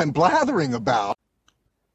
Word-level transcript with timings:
I'm 0.00 0.14
blathering 0.14 0.72
about. 0.72 1.12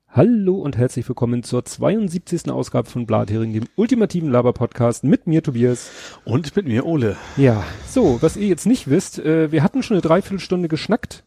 Hallo 0.10 0.58
und 0.58 0.78
herzlich 0.78 1.10
willkommen 1.10 1.42
zur 1.42 1.66
72. 1.66 2.52
Ausgabe 2.52 2.88
von 2.88 3.08
Blathering, 3.08 3.52
dem 3.52 3.64
ultimativen 3.78 4.30
Laber-Podcast 4.30 5.04
mit 5.04 5.26
mir, 5.26 5.42
Tobias. 5.42 5.90
Und 6.24 6.56
mit 6.56 6.68
mir, 6.68 6.86
Ole. 6.86 7.18
Ja, 7.36 7.64
so, 7.90 8.22
was 8.22 8.38
ihr 8.38 8.46
jetzt 8.46 8.68
nicht 8.68 8.92
wisst, 8.92 9.18
äh, 9.18 9.52
wir 9.52 9.64
hatten 9.64 9.82
schon 9.82 9.96
eine 9.96 10.04
Dreiviertelstunde 10.04 10.68
geschnackt 10.68 11.24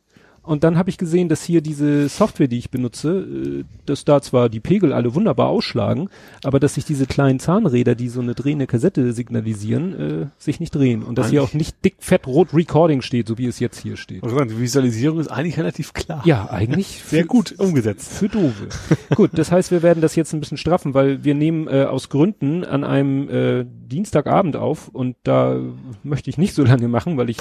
und 0.48 0.64
dann 0.64 0.76
habe 0.78 0.90
ich 0.90 0.98
gesehen, 0.98 1.28
dass 1.28 1.42
hier 1.44 1.60
diese 1.60 2.08
Software, 2.08 2.48
die 2.48 2.58
ich 2.58 2.70
benutze, 2.70 3.20
äh, 3.20 3.64
dass 3.86 4.04
da 4.04 4.20
zwar 4.20 4.48
die 4.48 4.60
Pegel 4.60 4.92
alle 4.92 5.14
wunderbar 5.14 5.48
ausschlagen, 5.48 6.08
aber 6.42 6.58
dass 6.58 6.74
sich 6.74 6.84
diese 6.84 7.06
kleinen 7.06 7.38
Zahnräder, 7.38 7.94
die 7.94 8.08
so 8.08 8.20
eine 8.20 8.34
drehende 8.34 8.66
Kassette 8.66 9.12
signalisieren, 9.12 9.94
äh, 10.22 10.26
sich 10.38 10.58
nicht 10.60 10.74
drehen. 10.74 11.02
Und 11.02 11.16
dass 11.18 11.26
Eigentlich- 11.26 11.30
hier 11.32 11.42
auch 11.44 11.52
nicht 11.54 11.84
dick, 11.84 11.96
fett, 12.00 12.26
rot 12.26 12.54
Recording 12.54 13.02
steht, 13.02 13.28
so 13.28 13.38
wie 13.38 13.46
es 13.46 13.60
jetzt 13.60 13.78
hier 13.78 13.96
steht. 13.96 14.22
Also 14.24 14.38
die 14.44 14.58
Visualisierung 14.60 15.20
ist 15.20 15.28
eigentlich 15.28 15.58
relativ 15.58 15.92
klar. 15.92 16.22
Ja, 16.24 16.50
eigentlich 16.50 17.02
Sehr 17.06 17.22
für- 17.22 17.28
gut 17.28 17.54
umgesetzt. 17.58 18.12
Für 18.12 18.28
Dove. 18.28 18.68
Gut, 19.14 19.30
das 19.34 19.52
heißt, 19.52 19.70
wir 19.70 19.82
werden 19.82 20.00
das 20.00 20.16
jetzt 20.16 20.32
ein 20.32 20.40
bisschen 20.40 20.58
straffen, 20.58 20.94
weil 20.94 21.22
wir 21.24 21.34
nehmen 21.34 21.68
äh, 21.68 21.84
aus 21.84 22.08
Gründen 22.08 22.64
an 22.64 22.84
einem 22.84 23.28
äh, 23.28 23.64
Dienstagabend 23.86 24.56
auf 24.56 24.88
und 24.88 25.16
da 25.22 25.58
möchte 26.02 26.30
ich 26.30 26.38
nicht 26.38 26.54
so 26.54 26.64
lange 26.64 26.88
machen, 26.88 27.16
weil 27.16 27.30
ich 27.30 27.38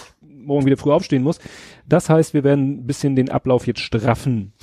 morgen 0.48 0.66
wieder 0.66 0.78
früh 0.78 0.92
aufstehen 0.92 1.24
muss. 1.24 1.40
Das 1.88 2.10
heißt, 2.10 2.34
wir 2.34 2.44
werden 2.44 2.80
ein 2.80 2.88
bisschen 2.88 3.16
den 3.16 3.30
Ablauf 3.30 3.68
jetzt 3.68 3.82
straffen. 3.82 4.54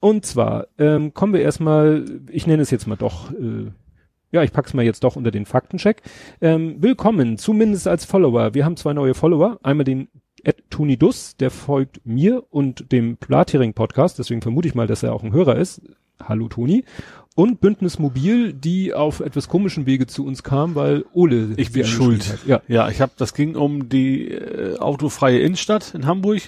Und 0.00 0.26
zwar 0.26 0.68
ähm, 0.78 1.14
kommen 1.14 1.32
wir 1.32 1.40
erstmal, 1.40 2.04
ich 2.30 2.46
nenne 2.46 2.62
es 2.62 2.70
jetzt 2.70 2.86
mal 2.86 2.96
doch, 2.96 3.30
äh, 3.32 3.70
ja, 4.32 4.42
ich 4.42 4.52
pack's 4.52 4.74
mal 4.74 4.84
jetzt 4.84 5.04
doch 5.04 5.16
unter 5.16 5.30
den 5.30 5.46
Faktencheck. 5.46 6.02
Ähm, 6.40 6.76
willkommen, 6.80 7.38
zumindest 7.38 7.86
als 7.86 8.04
Follower. 8.04 8.54
Wir 8.54 8.64
haben 8.64 8.76
zwei 8.76 8.92
neue 8.92 9.14
Follower. 9.14 9.58
Einmal 9.62 9.84
den 9.84 10.08
Ed 10.44 10.70
Tunidus, 10.70 11.36
der 11.36 11.50
folgt 11.50 12.00
mir 12.04 12.44
und 12.50 12.92
dem 12.92 13.16
Plathering 13.16 13.72
Podcast, 13.72 14.18
deswegen 14.18 14.42
vermute 14.42 14.68
ich 14.68 14.74
mal, 14.74 14.86
dass 14.86 15.02
er 15.02 15.12
auch 15.12 15.22
ein 15.22 15.32
Hörer 15.32 15.56
ist. 15.56 15.80
Hallo 16.22 16.48
Toni. 16.48 16.84
Und 17.36 17.60
Bündnis 17.60 17.98
Mobil, 17.98 18.54
die 18.54 18.94
auf 18.94 19.20
etwas 19.20 19.46
komischen 19.46 19.84
Wege 19.84 20.06
zu 20.06 20.24
uns 20.24 20.42
kam, 20.42 20.74
weil 20.74 21.04
Ole 21.12 21.50
Ich 21.58 21.70
bin 21.70 21.84
schuld. 21.84 22.26
Hat. 22.32 22.46
Ja, 22.46 22.62
Ja, 22.66 22.88
ich 22.88 23.02
habe, 23.02 23.12
das 23.18 23.34
ging 23.34 23.56
um 23.56 23.90
die 23.90 24.30
äh, 24.30 24.78
autofreie 24.78 25.40
Innenstadt 25.40 25.94
in 25.94 26.06
Hamburg. 26.06 26.40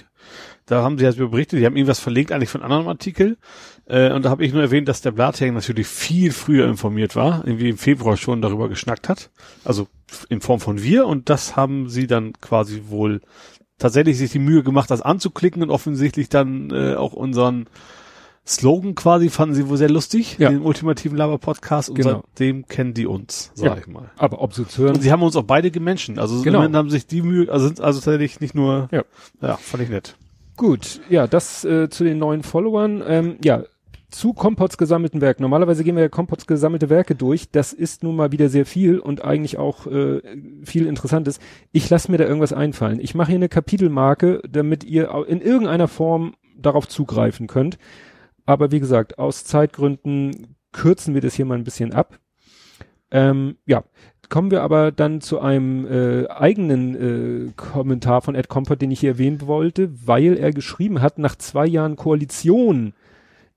Da 0.65 0.81
haben 0.81 0.97
sie 0.97 1.05
halt 1.05 1.17
über 1.17 1.29
berichtet, 1.29 1.59
die 1.59 1.65
haben 1.67 1.75
irgendwas 1.75 1.99
verlinkt 1.99 2.31
eigentlich 2.31 2.49
von 2.49 2.63
anderem 2.63 2.87
Artikel. 2.87 3.37
Äh, 3.85 4.11
und 4.13 4.25
da 4.25 4.31
habe 4.31 4.43
ich 4.43 4.51
nur 4.51 4.63
erwähnt, 4.63 4.87
dass 4.87 5.01
der 5.01 5.11
Blathering 5.11 5.53
natürlich 5.53 5.85
viel 5.85 6.31
früher 6.31 6.67
informiert 6.67 7.15
war, 7.15 7.45
irgendwie 7.45 7.69
im 7.69 7.77
Februar 7.77 8.17
schon 8.17 8.41
darüber 8.41 8.67
geschnackt 8.67 9.09
hat. 9.09 9.29
Also 9.63 9.87
in 10.27 10.41
Form 10.41 10.59
von 10.59 10.81
wir. 10.81 11.05
Und 11.05 11.29
das 11.29 11.55
haben 11.55 11.87
sie 11.87 12.07
dann 12.07 12.33
quasi 12.41 12.81
wohl 12.87 13.21
tatsächlich 13.77 14.17
sich 14.17 14.31
die 14.31 14.39
Mühe 14.39 14.63
gemacht, 14.63 14.89
das 14.89 15.03
anzuklicken 15.03 15.61
und 15.61 15.69
offensichtlich 15.69 16.29
dann 16.29 16.71
äh, 16.71 16.95
auch 16.95 17.13
unseren 17.13 17.67
Slogan 18.49 18.95
quasi 18.95 19.29
fanden 19.29 19.53
sie 19.55 19.69
wohl 19.69 19.77
sehr 19.77 19.89
lustig, 19.89 20.37
Ja. 20.39 20.49
den 20.49 20.61
ultimativen 20.61 21.15
Laber-Podcast 21.17 21.89
und 21.89 21.95
Genau. 21.95 22.23
seitdem 22.35 22.67
kennen 22.67 22.93
die 22.95 23.05
uns, 23.05 23.51
sag 23.53 23.65
Ja. 23.65 23.77
ich 23.77 23.87
mal. 23.87 24.09
aber 24.17 24.41
ob 24.41 24.53
sie 24.53 24.67
zu 24.67 24.81
hören, 24.83 24.95
Und 24.95 25.01
sie 25.01 25.11
haben 25.11 25.21
uns 25.21 25.35
auch 25.35 25.43
beide 25.43 25.69
gemenschen. 25.71 26.17
Also 26.17 26.41
Genau. 26.41 26.57
immerhin 26.59 26.75
haben 26.75 26.89
sich 26.89 27.05
die 27.05 27.21
Mühe, 27.21 27.51
also 27.51 27.67
sind 27.67 27.79
also 27.79 27.99
tatsächlich 27.99 28.39
nicht 28.39 28.55
nur, 28.55 28.89
Ja. 28.91 29.03
ja, 29.41 29.57
fand 29.57 29.83
ich 29.83 29.89
nett. 29.89 30.15
Gut, 30.57 30.99
ja, 31.09 31.27
das 31.27 31.63
äh, 31.63 31.89
zu 31.89 32.03
den 32.03 32.17
neuen 32.17 32.43
Followern. 32.43 33.01
Ähm, 33.07 33.35
ja, 33.43 33.63
zu 34.09 34.33
Kompots 34.33 34.77
gesammelten 34.79 35.21
Werken. 35.21 35.43
Normalerweise 35.43 35.83
gehen 35.83 35.95
wir 35.95 36.01
ja 36.01 36.09
Kompots 36.09 36.47
gesammelte 36.47 36.89
Werke 36.89 37.13
durch. 37.13 37.51
Das 37.51 37.71
ist 37.73 38.01
nun 38.01 38.15
mal 38.15 38.31
wieder 38.31 38.49
sehr 38.49 38.65
viel 38.65 38.97
und 38.99 39.23
eigentlich 39.23 39.59
auch 39.59 39.85
äh, 39.85 40.21
viel 40.63 40.87
Interessantes. 40.87 41.39
Ich 41.71 41.87
lasse 41.91 42.09
mir 42.11 42.17
da 42.17 42.23
irgendwas 42.25 42.51
einfallen. 42.51 42.99
Ich 42.99 43.13
mache 43.13 43.27
hier 43.27 43.35
eine 43.35 43.49
Kapitelmarke, 43.49 44.41
damit 44.49 44.83
ihr 44.83 45.11
in 45.27 45.39
irgendeiner 45.41 45.87
Form 45.87 46.33
darauf 46.57 46.87
zugreifen 46.87 47.45
könnt. 47.45 47.77
Aber 48.49 48.71
wie 48.71 48.79
gesagt, 48.79 49.19
aus 49.19 49.45
Zeitgründen 49.45 50.55
kürzen 50.71 51.13
wir 51.13 51.21
das 51.21 51.35
hier 51.35 51.45
mal 51.45 51.55
ein 51.55 51.63
bisschen 51.63 51.93
ab. 51.93 52.17
Ähm, 53.11 53.57
ja, 53.67 53.83
kommen 54.27 54.49
wir 54.49 54.63
aber 54.63 54.91
dann 54.91 55.21
zu 55.21 55.39
einem 55.39 55.85
äh, 55.85 56.27
eigenen 56.29 56.95
äh, 57.49 57.51
Kommentar 57.55 58.23
von 58.23 58.33
Ed 58.33 58.49
Compot, 58.49 58.81
den 58.81 58.89
ich 58.89 59.01
hier 59.01 59.11
erwähnen 59.11 59.45
wollte, 59.45 59.91
weil 60.07 60.35
er 60.35 60.51
geschrieben 60.51 60.99
hat, 60.99 61.19
nach 61.19 61.35
zwei 61.35 61.67
Jahren 61.67 61.95
Koalition 61.95 62.93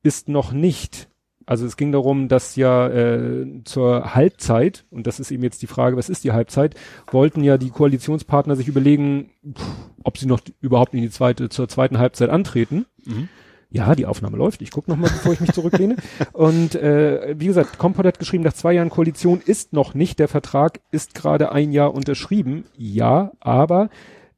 ist 0.03 0.28
noch 0.28 0.53
nicht. 0.53 1.09
Also 1.47 1.64
es 1.64 1.78
ging 1.78 1.91
darum, 1.91 2.28
dass 2.28 2.56
ja 2.56 2.86
äh, 2.88 3.47
zur 3.64 4.14
Halbzeit, 4.14 4.84
und 4.91 5.06
das 5.06 5.20
ist 5.20 5.30
eben 5.30 5.42
jetzt 5.42 5.62
die 5.62 5.69
Frage, 5.69 5.97
was 5.97 6.10
ist 6.10 6.22
die 6.22 6.32
Halbzeit, 6.32 6.74
wollten 7.10 7.42
ja 7.42 7.56
die 7.56 7.70
Koalitionspartner 7.70 8.56
sich 8.56 8.69
überlegen, 8.69 9.30
pff, 9.56 9.64
ob 10.04 10.19
sie 10.19 10.26
noch 10.26 10.42
überhaupt 10.60 10.92
in 10.92 11.00
die 11.00 11.09
zweite, 11.09 11.48
zur 11.48 11.66
zweiten 11.66 11.97
Halbzeit 11.97 12.28
antreten. 12.28 12.84
Mhm. 13.06 13.30
Ja, 13.72 13.94
die 13.94 14.05
Aufnahme 14.05 14.37
läuft. 14.37 14.60
Ich 14.60 14.71
gucke 14.71 14.91
nochmal, 14.91 15.10
bevor 15.10 15.33
ich 15.33 15.41
mich 15.41 15.53
zurücklehne. 15.53 15.97
Und 16.33 16.75
äh, 16.75 17.34
wie 17.38 17.47
gesagt, 17.47 17.78
Kompott 17.78 18.05
hat 18.05 18.19
geschrieben, 18.19 18.44
nach 18.44 18.53
zwei 18.53 18.75
Jahren 18.75 18.91
Koalition 18.91 19.41
ist 19.44 19.72
noch 19.72 19.94
nicht. 19.94 20.19
Der 20.19 20.28
Vertrag 20.28 20.81
ist 20.91 21.15
gerade 21.15 21.53
ein 21.53 21.72
Jahr 21.72 21.94
unterschrieben. 21.94 22.65
Ja, 22.77 23.33
aber 23.41 23.88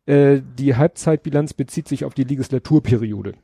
äh, 0.06 0.40
die 0.58 0.76
Halbzeitbilanz 0.76 1.52
bezieht 1.52 1.88
sich 1.88 2.04
auf 2.04 2.14
die 2.14 2.22
Legislaturperiode. 2.22 3.34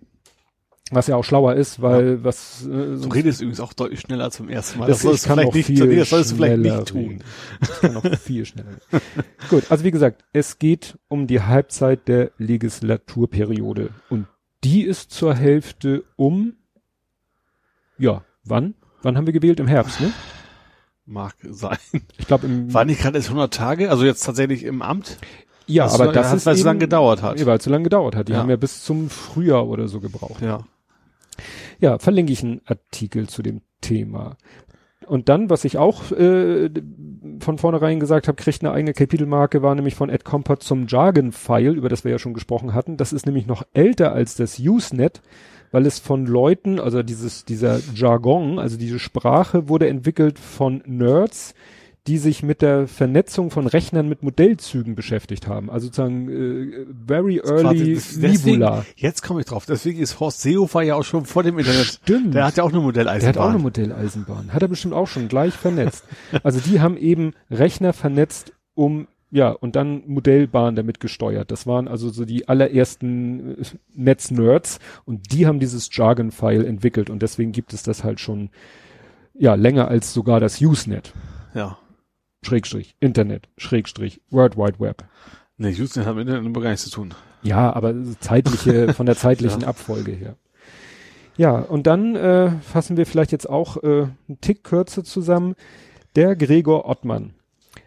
Was 0.93 1.07
ja 1.07 1.17
auch 1.17 1.25
schlauer 1.25 1.55
ist, 1.55 1.83
weil 1.83 2.23
was 2.25 2.67
äh, 2.67 2.69
Du 2.69 3.09
redest 3.09 3.41
übrigens 3.41 3.61
auch 3.61 3.73
deutlich 3.73 4.01
schneller 4.01 4.31
zum 4.31 4.49
ersten 4.49 4.79
Mal. 4.81 4.87
das, 4.87 4.99
ich 4.99 5.03
solltest 5.03 5.25
du 5.25 5.29
kann 5.29 5.39
vielleicht 5.39 5.69
nicht, 5.69 5.83
nee, 5.85 5.97
das 5.97 6.11
solltest 6.11 6.33
du 6.33 6.37
vielleicht 6.37 6.59
nicht 6.59 6.87
tun. 6.87 7.25
Ich 7.63 7.81
kann 7.81 7.97
auch 7.97 8.19
viel 8.19 8.45
schneller. 8.45 8.71
Gut, 9.49 9.65
also 9.71 9.85
wie 9.85 9.91
gesagt, 9.93 10.25
es 10.33 10.59
geht 10.59 10.99
um 11.09 11.27
die 11.29 11.43
Halbzeit 11.43 12.09
der 12.09 12.33
Legislaturperiode 12.39 13.91
und 14.09 14.27
die 14.65 14.83
ist 14.83 15.11
zur 15.11 15.35
Hälfte 15.35 16.05
um 16.17 16.55
ja, 17.99 18.25
wann? 18.45 18.75
Wann 19.03 19.17
haben 19.17 19.27
wir 19.27 19.33
gewählt? 19.35 19.61
Im 19.61 19.67
Herbst, 19.67 20.01
ne? 20.01 20.11
Mag 21.05 21.35
sein. 21.43 21.77
Ich 22.19 22.27
glaube 22.27 22.47
im 22.47 22.73
War 22.73 22.85
nicht 22.85 23.01
gerade 23.03 23.19
erst 23.19 23.29
100 23.29 23.53
Tage, 23.53 23.91
also 23.91 24.05
jetzt 24.05 24.25
tatsächlich 24.25 24.65
im 24.65 24.81
Amt? 24.83 25.19
ja, 25.67 25.87
aber 25.87 26.07
war- 26.07 26.13
das 26.13 26.33
ist 26.33 26.47
weil 26.47 26.55
es 26.55 26.61
eben- 26.61 26.67
lang 26.67 26.79
gedauert 26.79 27.23
hat. 27.23 27.39
Ja, 27.39 27.47
weil 27.47 27.59
es 27.59 27.65
so 27.65 27.71
lange 27.71 27.85
gedauert 27.85 28.17
hat. 28.17 28.29
Die 28.29 28.33
Ja. 28.33 28.39
haben 28.39 28.49
ja 28.51 28.57
bis 28.57 28.83
zum 28.85 29.11
Frühjahr 29.11 29.67
oder 29.69 29.87
so 29.89 30.01
gebraucht. 30.01 30.41
Ja. 30.41 30.65
Ja, 31.79 31.99
verlinke 31.99 32.33
ich 32.33 32.43
einen 32.43 32.61
Artikel 32.67 33.29
zu 33.29 33.43
dem 33.43 33.61
Thema. 33.81 34.37
Und 35.11 35.29
dann, 35.29 35.51
was 35.51 35.65
ich 35.65 35.77
auch 35.77 36.13
äh, 36.13 36.71
von 37.41 37.59
vornherein 37.59 37.99
gesagt 37.99 38.29
habe, 38.29 38.41
kriegt 38.41 38.63
eine 38.63 38.73
eigene 38.73 38.93
Kapitelmarke, 38.93 39.61
war 39.61 39.75
nämlich 39.75 39.97
von 39.97 40.09
Ed 40.09 40.25
Compot 40.25 40.63
zum 40.63 40.87
Jargon-File, 40.87 41.75
über 41.75 41.89
das 41.89 42.05
wir 42.05 42.13
ja 42.13 42.21
schon 42.21 42.33
gesprochen 42.33 42.75
hatten. 42.75 42.97
Das 42.97 43.13
ist 43.13 43.27
nämlich 43.27 43.49
noch 43.49 43.65
älter 43.73 44.13
als 44.13 44.37
das 44.37 44.61
Usenet, 44.61 45.21
weil 45.73 45.85
es 45.85 45.99
von 45.99 46.27
Leuten, 46.27 46.79
also 46.79 47.03
dieses, 47.03 47.45
dieser 47.45 47.81
Jargon, 47.93 48.61
also 48.61 48.77
diese 48.77 49.01
Sprache 49.01 49.69
wurde 49.69 49.89
entwickelt 49.89 50.39
von 50.39 50.81
Nerds, 50.87 51.55
die 52.11 52.19
sich 52.19 52.43
mit 52.43 52.61
der 52.61 52.89
Vernetzung 52.89 53.53
von 53.53 53.69
Rechnern 53.69 54.09
mit 54.09 54.25
Modellzügen 54.25 54.97
beschäftigt 54.97 55.47
haben. 55.47 55.71
Also 55.71 55.87
sozusagen 55.87 56.29
äh, 56.29 56.87
very 57.07 57.39
early 57.39 58.01
Nebula. 58.17 58.85
jetzt 58.97 59.23
komme 59.23 59.39
ich 59.43 59.47
drauf. 59.47 59.65
Deswegen 59.65 60.01
ist 60.01 60.19
Horst 60.19 60.41
Seehofer 60.43 60.83
ja 60.83 60.97
auch 60.97 61.05
schon 61.05 61.25
vor 61.25 61.45
dem 61.45 61.57
Internet. 61.57 61.87
Stimmt. 61.87 62.35
Der 62.35 62.47
hat 62.47 62.57
ja 62.57 62.65
auch 62.65 62.71
eine 62.71 62.79
Der 62.79 62.83
Modelleisenbahn. 62.83 63.29
hat 63.29 63.41
auch 63.41 63.51
eine 63.55 63.59
Modelleisenbahn. 63.61 64.53
Hat 64.53 64.61
er 64.61 64.67
bestimmt 64.67 64.93
auch 64.93 65.07
schon 65.07 65.29
gleich 65.29 65.55
vernetzt. 65.55 66.05
Also 66.43 66.59
die 66.59 66.81
haben 66.81 66.97
eben 66.97 67.33
Rechner 67.49 67.93
vernetzt, 67.93 68.53
um, 68.75 69.07
ja, 69.31 69.51
und 69.51 69.77
dann 69.77 70.03
Modellbahn 70.09 70.75
damit 70.75 70.99
gesteuert. 70.99 71.53
Das 71.53 71.65
waren 71.69 71.87
also 71.87 72.11
so 72.11 72.25
die 72.25 72.49
allerersten 72.49 73.57
äh, 73.61 73.65
Netznerds 73.95 74.81
und 75.05 75.33
die 75.33 75.47
haben 75.47 75.61
dieses 75.61 75.89
Jargon-File 75.93 76.65
entwickelt 76.67 77.09
und 77.09 77.23
deswegen 77.23 77.53
gibt 77.53 77.73
es 77.73 77.85
das 77.85 78.03
halt 78.03 78.19
schon, 78.19 78.51
ja, 79.39 79.55
länger 79.55 79.87
als 79.87 80.13
sogar 80.13 80.41
das 80.41 80.61
Usenet. 80.61 81.13
ja. 81.55 81.79
Schrägstrich, 82.43 82.95
Internet, 83.01 83.49
Schrägstrich, 83.59 84.21
World 84.31 84.57
Wide 84.57 84.81
Web. 84.81 85.05
Nee, 85.59 85.73
Houston 85.73 86.07
hat 86.07 86.17
mit 86.17 86.27
Internet 86.29 86.55
gar 86.55 86.71
nichts 86.71 86.85
zu 86.85 86.91
tun. 86.91 87.15
Ja, 87.43 87.73
aber 87.73 87.95
zeitliche, 88.21 88.95
von 88.95 89.07
der 89.07 89.17
zeitlichen 89.17 89.65
Abfolge 89.65 90.13
her. 90.13 90.37
Ja, 91.37 91.59
und 91.59 91.87
dann 91.87 92.17
äh, 92.17 92.51
fassen 92.61 92.97
wir 92.97 93.07
vielleicht 93.07 93.33
jetzt 93.33 93.49
auch 93.49 93.83
äh, 93.83 94.03
einen 94.29 94.41
Tick 94.41 94.65
kürzer 94.65 95.05
zusammen. 95.05 95.55
Der 96.17 96.35
Gregor 96.37 96.87
Ottmann 96.89 97.35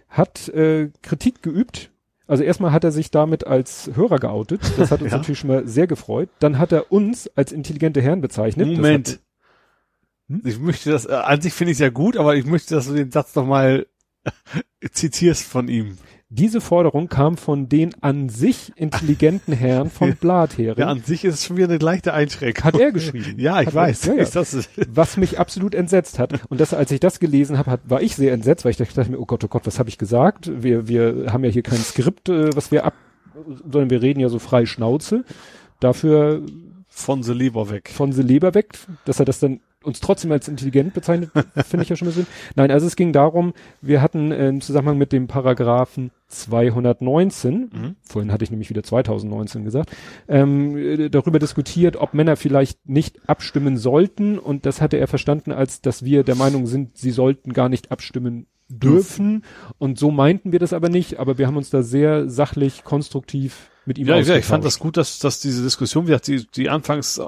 hat 0.10 0.50
äh, 0.50 0.90
Kritik 1.02 1.42
geübt. 1.42 1.92
Also 2.26 2.44
erstmal 2.44 2.72
hat 2.72 2.84
er 2.84 2.92
sich 2.92 3.12
damit 3.12 3.46
als 3.46 3.92
Hörer 3.96 4.18
geoutet. 4.18 4.62
Das 4.78 4.92
hat 4.92 5.02
uns 5.04 5.12
Ja. 5.12 5.18
natürlich 5.18 5.40
schon 5.40 5.50
mal 5.50 5.68
sehr 5.68 5.88
gefreut. 5.88 6.30
Dann 6.40 6.58
hat 6.58 6.72
er 6.72 6.92
uns 6.92 7.28
als 7.36 7.52
intelligente 7.52 8.02
Herren 8.02 8.22
bezeichnet. 8.22 8.68
Moment. 8.68 9.08
Hat, 9.10 9.20
Hm? 10.30 10.42
Ich 10.46 10.58
möchte 10.58 10.90
das, 10.90 11.06
äh, 11.06 11.12
an 11.12 11.42
sich 11.42 11.52
finde 11.54 11.72
ich 11.72 11.76
es 11.76 11.80
ja 11.82 11.90
gut, 11.90 12.16
aber 12.16 12.36
ich 12.38 12.46
möchte, 12.46 12.76
dass 12.76 12.88
du 12.88 12.94
den 12.94 13.12
Satz 13.12 13.36
noch 13.36 13.46
mal 13.46 13.86
zitierst 14.92 15.44
von 15.46 15.68
ihm. 15.68 15.98
diese 16.30 16.62
Forderung 16.62 17.10
kam 17.10 17.38
von 17.38 17.70
den 17.70 17.94
an 18.02 18.28
sich 18.30 18.72
intelligenten 18.76 19.54
Herren 19.54 19.90
von 19.92 20.16
Blathering. 20.20 20.78
Ja, 20.78 20.88
an 20.88 21.02
sich 21.04 21.24
ist 21.26 21.36
es 21.36 21.46
schon 21.46 21.58
wieder 21.58 21.68
eine 21.68 21.78
leichte 21.78 22.14
Einschränkung. 22.14 22.64
Hat 22.64 22.80
er 22.80 22.92
geschrieben. 22.92 23.36
Ja, 23.38 23.62
ich 23.62 23.68
Hat 23.68 23.74
er- 23.76 23.82
weiß. 23.82 24.06
ja, 24.06 24.14
ja. 24.16 24.26
Das, 24.26 24.70
was 24.90 25.18
mich 25.18 25.40
absolut 25.40 25.76
entsetzt 25.76 26.18
hat. 26.20 26.40
Und 26.50 26.60
das, 26.60 26.74
als 26.74 26.92
ich 26.92 27.00
das 27.00 27.20
gelesen 27.20 27.58
habe, 27.58 27.80
war 27.86 28.02
ich 28.02 28.16
sehr 28.16 28.34
entsetzt, 28.34 28.66
weil 28.66 28.72
ich 28.72 28.78
dachte 28.78 29.10
mir, 29.12 29.20
oh 29.20 29.26
Gott, 29.26 29.44
oh 29.44 29.48
Gott, 29.48 29.66
was 29.68 29.78
habe 29.80 29.90
ich 29.90 29.98
gesagt? 29.98 30.50
Wir, 30.64 30.88
wir 30.88 31.28
haben 31.32 31.44
ja 31.44 31.52
hier 31.52 31.64
kein 31.64 31.80
Skript, 31.80 32.30
äh, 32.30 32.56
was 32.56 32.72
wir 32.72 32.86
ab, 32.86 32.94
sondern 33.64 33.90
wir 33.90 34.02
reden 34.02 34.20
ja 34.20 34.30
so 34.30 34.40
frei 34.40 34.66
Schnauze. 34.66 35.24
Dafür 35.80 36.42
Von 36.88 37.24
the 37.24 37.34
Leber 37.34 37.70
weg. 37.70 37.90
Von 37.94 38.12
the 38.12 38.22
Leber 38.22 38.54
weg, 38.54 38.74
dass 39.06 39.20
er 39.20 39.26
das 39.26 39.40
dann 39.40 39.60
uns 39.84 40.00
trotzdem 40.00 40.32
als 40.32 40.48
intelligent 40.48 40.94
bezeichnet, 40.94 41.32
finde 41.66 41.84
ich 41.84 41.90
ja 41.90 41.96
schon 41.96 42.08
ein 42.08 42.12
bisschen. 42.12 42.28
Nein, 42.56 42.72
also 42.72 42.88
es 42.88 42.96
ging 42.96 43.14
darum, 43.14 43.54
wir 43.82 44.02
hatten 44.02 44.32
äh, 44.32 44.50
im 44.50 44.62
Zusammenhang 44.62 44.98
mit 44.98 45.12
dem 45.12 45.28
Paragraphen 45.28 46.12
219, 46.28 47.54
mhm. 47.54 47.96
vorhin 48.02 48.32
hatte 48.32 48.44
ich 48.44 48.52
nämlich 48.52 48.70
wieder 48.70 48.84
2019 48.84 49.64
gesagt, 49.64 49.92
ähm, 50.28 50.78
äh, 50.78 51.10
darüber 51.10 51.40
diskutiert, 51.40 51.96
ob 51.96 52.14
Männer 52.14 52.36
vielleicht 52.36 52.88
nicht 52.88 53.30
abstimmen 53.30 53.78
sollten 53.78 54.40
und 54.40 54.66
das 54.66 54.82
hatte 54.82 54.98
er 54.98 55.08
verstanden, 55.08 55.52
als 55.52 55.82
dass 55.82 56.04
wir 56.04 56.24
der 56.24 56.36
Meinung 56.36 56.66
sind, 56.66 56.98
sie 56.98 57.12
sollten 57.12 57.54
gar 57.54 57.70
nicht 57.70 57.92
abstimmen 57.92 58.48
dürfen 58.70 59.44
und 59.78 60.00
so 60.00 60.10
meinten 60.10 60.52
wir 60.52 60.60
das 60.60 60.74
aber 60.74 60.90
nicht, 60.90 61.20
aber 61.20 61.38
wir 61.38 61.48
haben 61.48 61.58
uns 61.58 61.70
da 61.70 61.84
sehr 61.84 62.30
sachlich, 62.30 62.84
konstruktiv 62.84 63.70
mit 63.86 63.98
ihm 63.98 64.08
ja, 64.08 64.18
ja, 64.18 64.36
ich 64.38 64.46
fand 64.46 64.64
das 64.64 64.80
gut, 64.80 64.98
dass, 64.98 65.20
dass 65.20 65.40
diese 65.40 65.64
Diskussion, 65.64 66.06
wie 66.06 66.12
gesagt, 66.12 66.28
die, 66.28 66.48
die 66.48 66.70
anfangs 66.70 67.22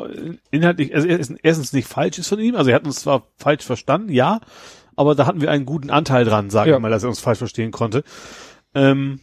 inhaltlich, 0.52 0.96
also 0.96 1.08
erstens 1.08 1.74
nicht 1.74 1.88
falsch 1.88 2.20
ist 2.20 2.30
von 2.30 2.40
ihm, 2.40 2.56
also 2.56 2.70
er 2.70 2.78
hat 2.78 2.86
uns 2.86 3.02
zwar 3.02 3.28
falsch 3.38 3.64
verstanden, 3.64 4.10
ja, 4.12 4.40
aber 4.96 5.16
da 5.16 5.26
hatten 5.26 5.42
wir 5.42 5.52
einen 5.52 5.66
guten 5.66 5.90
Anteil 5.90 6.26
dran, 6.26 6.50
sage 6.50 6.72
ja. 6.72 6.78
ich 6.78 6.82
mal, 6.82 6.92
dass 6.92 7.04
er 7.04 7.10
uns 7.10 7.20
falsch 7.20 7.40
verstehen 7.40 7.72
konnte. 7.72 8.04
Ähm, 8.74 9.20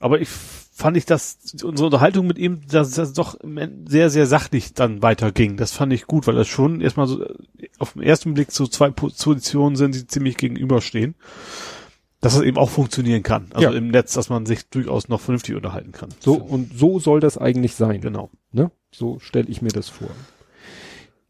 aber 0.00 0.20
ich 0.20 0.28
fand 0.28 0.96
ich, 0.96 1.06
dass 1.06 1.38
unsere 1.62 1.86
Unterhaltung 1.86 2.26
mit 2.26 2.36
ihm, 2.36 2.62
dass 2.68 2.90
das 2.90 3.12
doch 3.12 3.38
sehr, 3.86 4.10
sehr 4.10 4.26
sachlich 4.26 4.74
dann 4.74 5.02
weiterging. 5.02 5.56
Das 5.56 5.72
fand 5.72 5.92
ich 5.92 6.06
gut, 6.06 6.26
weil 6.26 6.34
das 6.34 6.48
schon 6.48 6.80
erstmal 6.80 7.06
so 7.06 7.24
auf 7.78 7.92
den 7.92 8.02
ersten 8.02 8.34
Blick 8.34 8.50
so 8.50 8.66
zwei 8.66 8.90
Positionen 8.90 9.76
sind, 9.76 9.94
die 9.94 10.06
ziemlich 10.08 10.36
gegenüberstehen 10.36 11.14
dass 12.24 12.34
es 12.36 12.40
eben 12.40 12.56
auch 12.56 12.70
funktionieren 12.70 13.22
kann. 13.22 13.48
Also 13.52 13.68
ja. 13.68 13.76
im 13.76 13.88
Netz, 13.88 14.14
dass 14.14 14.30
man 14.30 14.46
sich 14.46 14.70
durchaus 14.70 15.10
noch 15.10 15.20
vernünftig 15.20 15.56
unterhalten 15.56 15.92
kann. 15.92 16.08
So 16.20 16.36
und 16.36 16.72
so 16.74 16.98
soll 16.98 17.20
das 17.20 17.36
eigentlich 17.36 17.74
sein. 17.74 18.00
Genau. 18.00 18.30
Ne? 18.50 18.70
So 18.90 19.18
stelle 19.18 19.48
ich 19.48 19.60
mir 19.60 19.68
das 19.68 19.90
vor. 19.90 20.08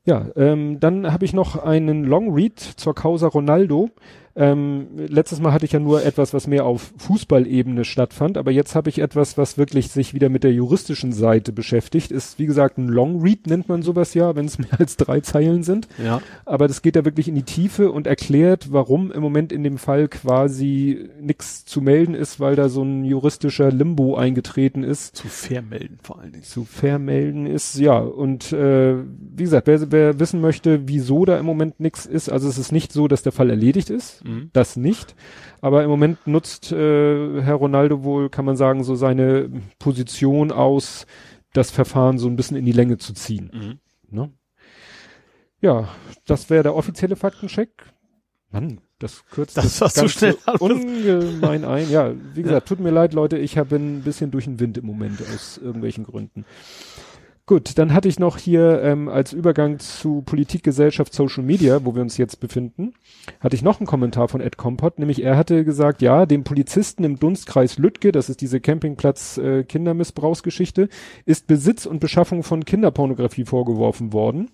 Ja, 0.04 0.28
ähm, 0.36 0.78
dann 0.78 1.12
habe 1.12 1.24
ich 1.24 1.32
noch 1.32 1.56
einen 1.56 2.04
Long 2.04 2.32
Read 2.32 2.60
zur 2.60 2.94
Causa 2.94 3.26
Ronaldo. 3.26 3.90
Ähm, 4.36 4.88
letztes 4.96 5.40
Mal 5.40 5.52
hatte 5.52 5.64
ich 5.64 5.72
ja 5.72 5.78
nur 5.78 6.04
etwas, 6.04 6.34
was 6.34 6.46
mehr 6.46 6.66
auf 6.66 6.92
Fußballebene 6.98 7.84
stattfand, 7.84 8.36
aber 8.36 8.50
jetzt 8.50 8.74
habe 8.74 8.88
ich 8.88 8.98
etwas, 8.98 9.38
was 9.38 9.58
wirklich 9.58 9.88
sich 9.88 10.12
wieder 10.12 10.28
mit 10.28 10.42
der 10.42 10.52
juristischen 10.52 11.12
Seite 11.12 11.52
beschäftigt. 11.52 12.10
Ist 12.10 12.38
wie 12.38 12.46
gesagt 12.46 12.78
ein 12.78 12.88
Long 12.88 13.22
Read 13.22 13.46
nennt 13.46 13.68
man 13.68 13.82
sowas 13.82 14.14
ja, 14.14 14.34
wenn 14.34 14.46
es 14.46 14.58
mehr 14.64 14.78
als 14.78 14.96
drei 14.96 15.20
Zeilen 15.20 15.62
sind. 15.62 15.88
Ja. 16.02 16.20
Aber 16.44 16.66
das 16.66 16.82
geht 16.82 16.96
da 16.96 17.04
wirklich 17.04 17.28
in 17.28 17.36
die 17.36 17.44
Tiefe 17.44 17.92
und 17.92 18.06
erklärt, 18.06 18.72
warum 18.72 19.12
im 19.12 19.22
Moment 19.22 19.52
in 19.52 19.62
dem 19.62 19.78
Fall 19.78 20.08
quasi 20.08 21.08
nichts 21.20 21.64
zu 21.64 21.80
melden 21.80 22.14
ist, 22.14 22.40
weil 22.40 22.56
da 22.56 22.68
so 22.68 22.82
ein 22.82 23.04
juristischer 23.04 23.70
Limbo 23.70 24.16
eingetreten 24.16 24.82
ist. 24.82 25.14
Zu 25.16 25.28
vermelden 25.28 25.98
vor 26.02 26.18
allen 26.18 26.32
Dingen. 26.32 26.44
Zu 26.44 26.64
vermelden 26.64 27.46
ist 27.46 27.78
ja 27.78 27.98
und 27.98 28.52
äh, 28.52 28.96
wie 28.96 29.44
gesagt, 29.44 29.68
wer, 29.68 29.92
wer 29.92 30.18
wissen 30.18 30.40
möchte, 30.40 30.88
wieso 30.88 31.24
da 31.24 31.38
im 31.38 31.46
Moment 31.46 31.78
nichts 31.78 32.04
ist, 32.04 32.28
also 32.28 32.48
es 32.48 32.58
ist 32.58 32.72
nicht 32.72 32.92
so, 32.92 33.06
dass 33.06 33.22
der 33.22 33.32
Fall 33.32 33.50
erledigt 33.50 33.90
ist 33.90 34.23
mhm. 34.24 34.50
das 34.52 34.76
nicht. 34.76 35.14
Aber 35.60 35.84
im 35.84 35.90
Moment 35.90 36.26
nutzt 36.26 36.72
äh, 36.72 37.42
Herr 37.42 37.54
Ronaldo 37.54 38.02
wohl, 38.02 38.30
kann 38.30 38.44
man 38.44 38.56
sagen, 38.56 38.84
so 38.84 38.94
seine 38.94 39.50
Position 39.78 40.50
aus, 40.52 41.06
das 41.52 41.70
Verfahren 41.70 42.18
so 42.18 42.28
ein 42.28 42.36
bisschen 42.36 42.56
in 42.56 42.64
die 42.64 42.72
Länge 42.72 42.98
zu 42.98 43.12
ziehen. 43.14 43.50
Mhm. 43.52 43.78
Ne? 44.10 44.30
Ja, 45.60 45.88
das 46.26 46.50
wäre 46.50 46.62
der 46.62 46.74
offizielle 46.74 47.16
Faktencheck. 47.16 47.70
Mann, 48.50 48.80
das 48.98 49.24
kürzt 49.26 49.56
das, 49.56 49.78
das 49.78 49.94
zu 49.94 50.08
schnell 50.08 50.36
ungemein 50.60 51.64
ein. 51.64 51.90
Ja, 51.90 52.12
wie 52.34 52.42
gesagt, 52.44 52.68
tut 52.68 52.80
mir 52.80 52.90
leid, 52.90 53.12
Leute, 53.12 53.36
ich 53.38 53.58
habe 53.58 53.76
ein 53.76 54.02
bisschen 54.02 54.30
durch 54.30 54.44
den 54.44 54.60
Wind 54.60 54.78
im 54.78 54.86
Moment 54.86 55.20
aus 55.20 55.58
irgendwelchen 55.58 56.04
Gründen. 56.04 56.44
Gut, 57.46 57.76
dann 57.76 57.92
hatte 57.92 58.08
ich 58.08 58.18
noch 58.18 58.38
hier 58.38 58.80
ähm, 58.82 59.06
als 59.10 59.34
Übergang 59.34 59.78
zu 59.78 60.22
Politik, 60.22 60.62
Gesellschaft, 60.62 61.12
Social 61.12 61.44
Media, 61.44 61.84
wo 61.84 61.94
wir 61.94 62.00
uns 62.00 62.16
jetzt 62.16 62.40
befinden, 62.40 62.94
hatte 63.38 63.54
ich 63.54 63.60
noch 63.60 63.80
einen 63.80 63.86
Kommentar 63.86 64.28
von 64.28 64.40
Ed 64.40 64.56
Kompott, 64.56 64.98
nämlich 64.98 65.22
er 65.22 65.36
hatte 65.36 65.62
gesagt, 65.62 66.00
ja, 66.00 66.24
dem 66.24 66.42
Polizisten 66.42 67.04
im 67.04 67.18
Dunstkreis 67.18 67.76
Lüttke, 67.76 68.12
das 68.12 68.30
ist 68.30 68.40
diese 68.40 68.60
Campingplatz 68.60 69.36
äh, 69.36 69.62
Kindermissbrauchsgeschichte, 69.62 70.88
ist 71.26 71.46
Besitz 71.46 71.84
und 71.84 72.00
Beschaffung 72.00 72.44
von 72.44 72.64
Kinderpornografie 72.64 73.44
vorgeworfen 73.44 74.14
worden. 74.14 74.48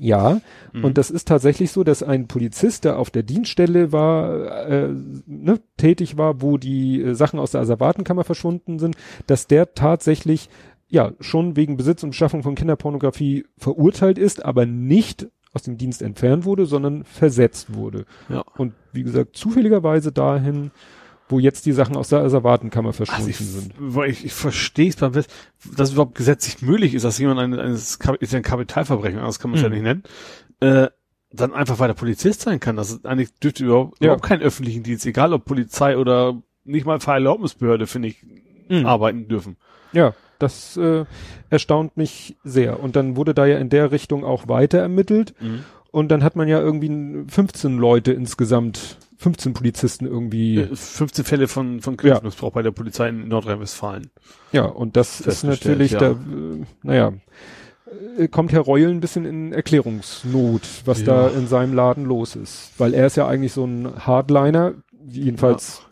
Ja, 0.00 0.40
mhm. 0.72 0.84
und 0.84 0.96
das 0.96 1.10
ist 1.10 1.28
tatsächlich 1.28 1.72
so, 1.72 1.84
dass 1.84 2.02
ein 2.02 2.26
Polizist, 2.26 2.84
der 2.84 2.98
auf 2.98 3.10
der 3.10 3.22
Dienststelle 3.22 3.92
war, 3.92 4.66
äh, 4.66 4.94
ne, 5.26 5.60
tätig 5.76 6.16
war, 6.16 6.40
wo 6.40 6.56
die 6.56 7.02
äh, 7.02 7.14
Sachen 7.14 7.38
aus 7.38 7.50
der 7.50 7.60
Asservatenkammer 7.60 8.24
verschwunden 8.24 8.78
sind, 8.78 8.96
dass 9.26 9.46
der 9.46 9.74
tatsächlich 9.74 10.48
ja 10.88 11.12
schon 11.20 11.56
wegen 11.56 11.76
Besitz 11.76 12.02
und 12.02 12.10
Beschaffung 12.10 12.42
von 12.42 12.54
Kinderpornografie 12.54 13.46
verurteilt 13.56 14.18
ist, 14.18 14.44
aber 14.44 14.66
nicht 14.66 15.28
aus 15.52 15.62
dem 15.62 15.76
Dienst 15.76 16.02
entfernt 16.02 16.44
wurde, 16.44 16.66
sondern 16.66 17.04
versetzt 17.04 17.74
wurde. 17.74 18.04
Ja. 18.28 18.44
Und 18.56 18.74
wie 18.92 19.02
gesagt, 19.02 19.36
zufälligerweise 19.36 20.12
dahin, 20.12 20.70
wo 21.28 21.38
jetzt 21.38 21.66
die 21.66 21.72
Sachen 21.72 21.96
aus 21.96 22.08
der 22.08 22.20
Asservatenkammer 22.20 22.92
verschwunden 22.92 23.28
also 23.28 23.30
ich, 23.30 23.36
sind. 23.36 23.74
Weil 23.78 24.10
ich, 24.10 24.24
ich 24.24 24.32
verstehe 24.32 24.88
es 24.88 24.96
beim 24.96 25.12
dass 25.12 25.26
es 25.64 25.92
überhaupt 25.92 26.14
gesetzlich 26.14 26.62
möglich 26.62 26.94
ist, 26.94 27.04
dass 27.04 27.18
jemand 27.18 27.40
ein, 27.40 27.58
ein, 27.58 27.72
ist 27.72 28.02
ja 28.02 28.38
ein 28.38 28.42
Kapitalverbrechen, 28.42 29.20
das 29.20 29.38
kann 29.38 29.50
man 29.50 29.58
es 29.58 29.66
mhm. 29.66 29.72
ja 29.72 29.74
nicht 29.74 29.82
nennen, 29.82 30.02
äh, 30.60 30.88
dann 31.30 31.52
einfach 31.52 31.78
weiter 31.78 31.94
Polizist 31.94 32.42
sein 32.42 32.60
kann. 32.60 32.76
Das 32.76 32.90
ist 32.90 33.06
eigentlich 33.06 33.34
dürfte 33.34 33.64
überhaupt, 33.64 34.00
ja. 34.00 34.06
überhaupt 34.06 34.24
keinen 34.24 34.42
öffentlichen 34.42 34.82
Dienst, 34.82 35.04
egal 35.04 35.32
ob 35.32 35.44
Polizei 35.44 35.98
oder 35.98 36.40
nicht 36.64 36.86
mal 36.86 37.00
Fahrerlaubnisbehörde, 37.00 37.86
finde 37.86 38.08
ich, 38.08 38.24
mhm. 38.68 38.86
arbeiten 38.86 39.28
dürfen. 39.28 39.56
Ja. 39.92 40.14
Das 40.38 40.76
äh, 40.76 41.04
erstaunt 41.50 41.96
mich 41.96 42.36
sehr. 42.44 42.80
Und 42.80 42.96
dann 42.96 43.16
wurde 43.16 43.34
da 43.34 43.46
ja 43.46 43.58
in 43.58 43.70
der 43.70 43.90
Richtung 43.90 44.24
auch 44.24 44.48
weiter 44.48 44.78
ermittelt. 44.78 45.34
Mhm. 45.40 45.64
Und 45.90 46.08
dann 46.08 46.22
hat 46.22 46.36
man 46.36 46.48
ja 46.48 46.60
irgendwie 46.60 47.24
15 47.28 47.78
Leute 47.78 48.12
insgesamt, 48.12 48.98
15 49.16 49.54
Polizisten 49.54 50.06
irgendwie. 50.06 50.68
15 50.72 51.24
äh, 51.24 51.26
Fälle 51.26 51.48
von, 51.48 51.80
von 51.80 51.96
Kriegsmissbrauch 51.96 52.50
ja. 52.50 52.54
bei 52.54 52.62
der 52.62 52.70
Polizei 52.70 53.08
in 53.08 53.28
Nordrhein-Westfalen. 53.28 54.10
Ja, 54.52 54.64
und 54.64 54.96
das 54.96 55.20
ist 55.20 55.44
natürlich, 55.44 55.92
ja. 55.92 55.98
da, 55.98 56.10
äh, 56.10 56.64
naja, 56.82 57.12
äh, 58.18 58.28
kommt 58.28 58.52
Herr 58.52 58.60
Reul 58.60 58.88
ein 58.88 59.00
bisschen 59.00 59.24
in 59.24 59.52
Erklärungsnot, 59.52 60.62
was 60.84 61.00
ja. 61.00 61.06
da 61.06 61.28
in 61.28 61.46
seinem 61.46 61.74
Laden 61.74 62.04
los 62.04 62.36
ist. 62.36 62.72
Weil 62.78 62.94
er 62.94 63.06
ist 63.06 63.16
ja 63.16 63.26
eigentlich 63.26 63.52
so 63.52 63.64
ein 63.64 64.06
Hardliner, 64.06 64.74
jedenfalls, 65.06 65.80
ja. 65.80 65.84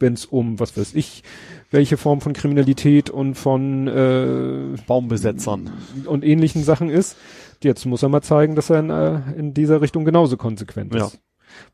wenn 0.00 0.14
es 0.14 0.26
um, 0.26 0.60
was 0.60 0.76
weiß 0.76 0.94
ich, 0.94 1.22
welche 1.70 1.96
Form 1.96 2.20
von 2.20 2.32
Kriminalität 2.32 3.10
und 3.10 3.34
von 3.34 3.86
äh, 3.86 4.76
Baumbesetzern 4.86 5.70
und 6.04 6.24
ähnlichen 6.24 6.64
Sachen 6.64 6.90
ist. 6.90 7.16
Jetzt 7.62 7.86
muss 7.86 8.02
er 8.02 8.08
mal 8.08 8.22
zeigen, 8.22 8.56
dass 8.56 8.70
er 8.70 8.80
in, 8.80 8.90
äh, 8.90 9.38
in 9.38 9.54
dieser 9.54 9.80
Richtung 9.80 10.04
genauso 10.04 10.36
konsequent 10.36 10.94
ist. 10.94 11.14
Ja. 11.14 11.18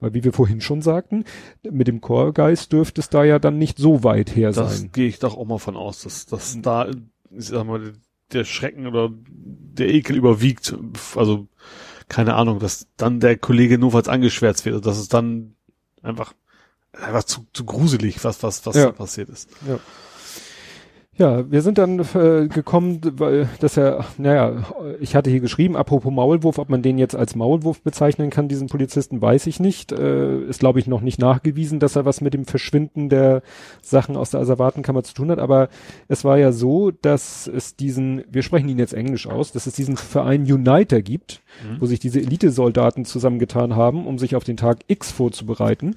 Weil 0.00 0.14
wie 0.14 0.24
wir 0.24 0.32
vorhin 0.32 0.60
schon 0.60 0.82
sagten, 0.82 1.24
mit 1.62 1.88
dem 1.88 2.00
Chorgeist 2.00 2.72
dürfte 2.72 3.00
es 3.00 3.10
da 3.10 3.24
ja 3.24 3.38
dann 3.38 3.58
nicht 3.58 3.78
so 3.78 4.04
weit 4.04 4.34
her 4.34 4.48
das 4.52 4.56
sein. 4.56 4.86
Das 4.86 4.92
gehe 4.92 5.08
ich 5.08 5.18
doch 5.18 5.36
auch 5.36 5.44
mal 5.44 5.58
von 5.58 5.76
aus, 5.76 6.02
dass, 6.02 6.26
dass 6.26 6.60
da, 6.60 6.88
ich 6.88 7.46
sag 7.46 7.66
mal, 7.66 7.92
der 8.32 8.44
Schrecken 8.44 8.86
oder 8.86 9.10
der 9.12 9.88
Ekel 9.88 10.16
überwiegt. 10.16 10.74
Also, 11.14 11.46
keine 12.08 12.34
Ahnung, 12.34 12.58
dass 12.58 12.88
dann 12.96 13.20
der 13.20 13.36
Kollege 13.36 13.78
notfalls 13.78 14.08
angeschwärzt 14.08 14.64
wird, 14.64 14.84
dass 14.86 14.98
es 14.98 15.08
dann 15.08 15.54
einfach 16.02 16.34
einfach 17.00 17.24
zu, 17.24 17.46
zu 17.52 17.64
gruselig, 17.64 18.22
was, 18.24 18.42
was, 18.42 18.64
was 18.66 18.76
ja. 18.76 18.90
passiert 18.92 19.28
ist. 19.28 19.48
Ja. 19.66 19.78
Ja, 21.18 21.50
wir 21.50 21.62
sind 21.62 21.78
dann 21.78 21.98
äh, 21.98 22.46
gekommen, 22.46 23.00
weil 23.16 23.48
das 23.60 23.76
ja, 23.76 24.04
naja, 24.18 24.66
ich 25.00 25.16
hatte 25.16 25.30
hier 25.30 25.40
geschrieben, 25.40 25.74
apropos 25.74 26.12
Maulwurf, 26.12 26.58
ob 26.58 26.68
man 26.68 26.82
den 26.82 26.98
jetzt 26.98 27.16
als 27.16 27.34
Maulwurf 27.34 27.80
bezeichnen 27.80 28.28
kann, 28.28 28.48
diesen 28.48 28.68
Polizisten, 28.68 29.22
weiß 29.22 29.46
ich 29.46 29.58
nicht. 29.58 29.92
Äh, 29.92 30.42
ist, 30.42 30.60
glaube 30.60 30.78
ich, 30.78 30.86
noch 30.86 31.00
nicht 31.00 31.18
nachgewiesen, 31.18 31.80
dass 31.80 31.96
er 31.96 32.04
was 32.04 32.20
mit 32.20 32.34
dem 32.34 32.44
Verschwinden 32.44 33.08
der 33.08 33.40
Sachen 33.80 34.14
aus 34.14 34.30
der 34.30 34.40
Asservatenkammer 34.40 35.04
zu 35.04 35.14
tun 35.14 35.30
hat. 35.30 35.38
Aber 35.38 35.70
es 36.06 36.22
war 36.22 36.36
ja 36.36 36.52
so, 36.52 36.90
dass 36.90 37.46
es 37.46 37.76
diesen, 37.76 38.22
wir 38.30 38.42
sprechen 38.42 38.68
ihn 38.68 38.78
jetzt 38.78 38.92
Englisch 38.92 39.26
aus, 39.26 39.52
dass 39.52 39.66
es 39.66 39.72
diesen 39.72 39.96
Verein 39.96 40.42
Uniter 40.42 41.00
gibt, 41.00 41.40
mhm. 41.64 41.80
wo 41.80 41.86
sich 41.86 41.98
diese 41.98 42.20
Elitesoldaten 42.20 43.06
zusammengetan 43.06 43.74
haben, 43.74 44.06
um 44.06 44.18
sich 44.18 44.36
auf 44.36 44.44
den 44.44 44.58
Tag 44.58 44.80
X 44.86 45.12
vorzubereiten. 45.12 45.96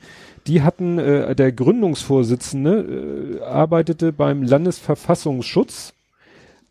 Die 0.49 0.63
hatten, 0.63 0.97
äh, 0.97 1.35
der 1.35 1.51
Gründungsvorsitzende 1.51 3.39
äh, 3.39 3.43
arbeitete 3.43 4.11
beim 4.11 4.41
Landesverfassungsschutz, 4.41 5.93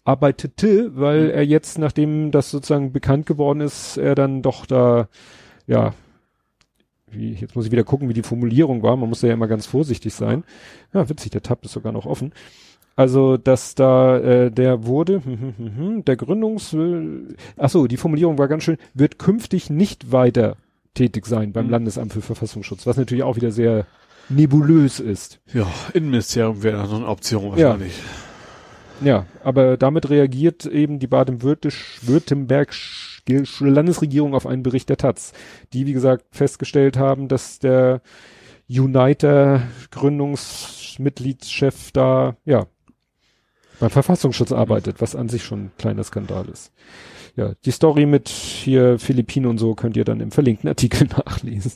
arbeitete, 0.03 0.97
weil 0.97 1.27
mhm. 1.27 1.31
er 1.31 1.47
jetzt, 1.47 1.79
nachdem 1.79 2.33
das 2.33 2.51
sozusagen 2.51 2.93
bekannt 2.93 3.27
geworden 3.27 3.61
ist, 3.61 3.97
er 3.97 4.17
dann 4.17 4.43
doch 4.43 4.67
da, 4.67 5.07
ja, 5.69 5.95
wie, 7.07 7.35
jetzt 7.35 7.55
muss 7.55 7.67
ich 7.67 7.71
wieder 7.71 7.85
gucken, 7.85 8.09
wie 8.09 8.15
die 8.15 8.25
Formulierung 8.25 8.83
war. 8.83 8.97
Man 8.97 9.09
muss 9.09 9.23
ja 9.23 9.33
immer 9.33 9.47
ganz 9.47 9.67
vorsichtig 9.67 10.13
sein. 10.13 10.43
Ja, 10.93 11.09
witzig, 11.09 11.31
der 11.31 11.45
Tab 11.45 11.65
ist 11.65 11.73
sogar 11.73 11.93
noch 11.93 12.05
offen. 12.05 12.33
Also, 12.97 13.37
dass 13.37 13.77
da 13.77 14.19
äh, 14.19 14.51
der 14.51 14.87
wurde, 14.87 15.25
hm, 15.25 15.41
hm, 15.41 15.55
hm, 15.57 15.77
hm 15.77 16.05
der 16.05 16.17
Gründungs, 16.17 16.73
äh, 16.73 17.37
ach 17.57 17.71
so, 17.71 17.87
die 17.87 17.97
Formulierung 17.97 18.39
war 18.39 18.49
ganz 18.49 18.65
schön, 18.65 18.79
wird 18.93 19.21
künftig 19.21 19.71
nicht 19.71 20.11
weiter 20.11 20.57
tätig 20.99 21.27
sein 21.27 21.53
beim 21.53 21.67
mhm. 21.67 21.73
Landesamt 21.73 22.13
für 22.13 22.23
Verfassungsschutz, 22.23 22.85
was 22.87 22.97
natürlich 22.97 23.23
auch 23.23 23.37
wieder 23.37 23.53
sehr 23.53 23.87
nebulös 24.29 24.99
ist. 25.01 25.41
Ja, 25.55 25.67
Innenministerium 25.95 26.63
wäre 26.63 26.83
noch 26.83 26.93
eine 26.93 27.07
Option 27.07 27.53
wahrscheinlich. 27.53 27.95
Ja, 29.01 29.27
aber 29.45 29.77
damit 29.77 30.11
reagiert 30.11 30.67
eben 30.67 30.99
die 30.99 31.07
baden-württembergische 31.07 33.65
Landesregierung 33.65 34.35
auf 34.35 34.45
einen 34.45 34.65
Bericht 34.65 34.89
der 34.89 34.97
Taz, 34.97 35.33
die, 35.73 35.87
wie 35.87 35.93
gesagt, 35.93 36.25
festgestellt 36.33 36.97
haben, 36.97 37.29
dass 37.29 37.61
der 37.61 38.03
Uniter 38.69 39.63
Gründungsmitgliedschef 39.93 41.93
da, 41.93 42.37
ja, 42.45 42.67
beim 43.79 43.91
Verfassungsschutz 43.91 44.51
arbeitet, 44.51 45.01
was 45.01 45.15
an 45.15 45.29
sich 45.29 45.45
schon 45.45 45.67
ein 45.67 45.71
kleiner 45.79 46.03
Skandal 46.03 46.49
ist. 46.49 46.73
Ja, 47.39 47.53
die 47.65 47.71
Story 47.71 48.05
mit 48.05 48.29
hier 48.29 48.99
Philippinen 48.99 49.47
und 49.47 49.59
so 49.59 49.77
könnt 49.77 49.97
ihr 49.97 50.05
dann 50.05 50.19
im 50.19 50.33
verlinkten 50.33 50.69
Artikel 50.69 51.07
nachlesen. 51.25 51.71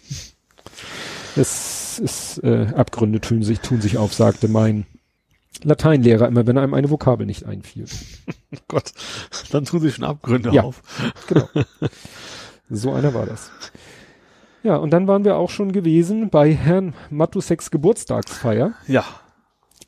Es 1.36 2.00
ist, 2.00 2.38
äh, 2.42 2.66
Abgründe 2.74 3.20
tun 3.20 3.44
sich, 3.44 3.60
tun 3.60 3.80
sich 3.80 3.96
auf, 3.96 4.12
sagte 4.12 4.48
mein 4.48 4.86
Lateinlehrer 5.62 6.26
immer, 6.26 6.48
wenn 6.48 6.58
einem 6.58 6.74
eine 6.74 6.90
Vokabel 6.90 7.26
nicht 7.26 7.44
einfiel. 7.46 7.84
Gott, 8.66 8.92
dann 9.52 9.64
tun 9.64 9.78
sich 9.80 9.94
schon 9.94 10.04
Abgründe 10.04 10.50
Ja. 10.50 10.64
auf. 10.64 10.82
Genau. 11.28 11.48
So 12.68 12.92
einer 12.92 13.14
war 13.14 13.26
das. 13.26 13.52
Ja, 14.64 14.76
und 14.76 14.90
dann 14.90 15.06
waren 15.06 15.24
wir 15.24 15.36
auch 15.36 15.50
schon 15.50 15.70
gewesen 15.70 16.28
bei 16.28 16.52
Herrn 16.52 16.94
Matuseks 17.10 17.70
Geburtstagsfeier 17.70 18.72
Ja, 18.88 19.04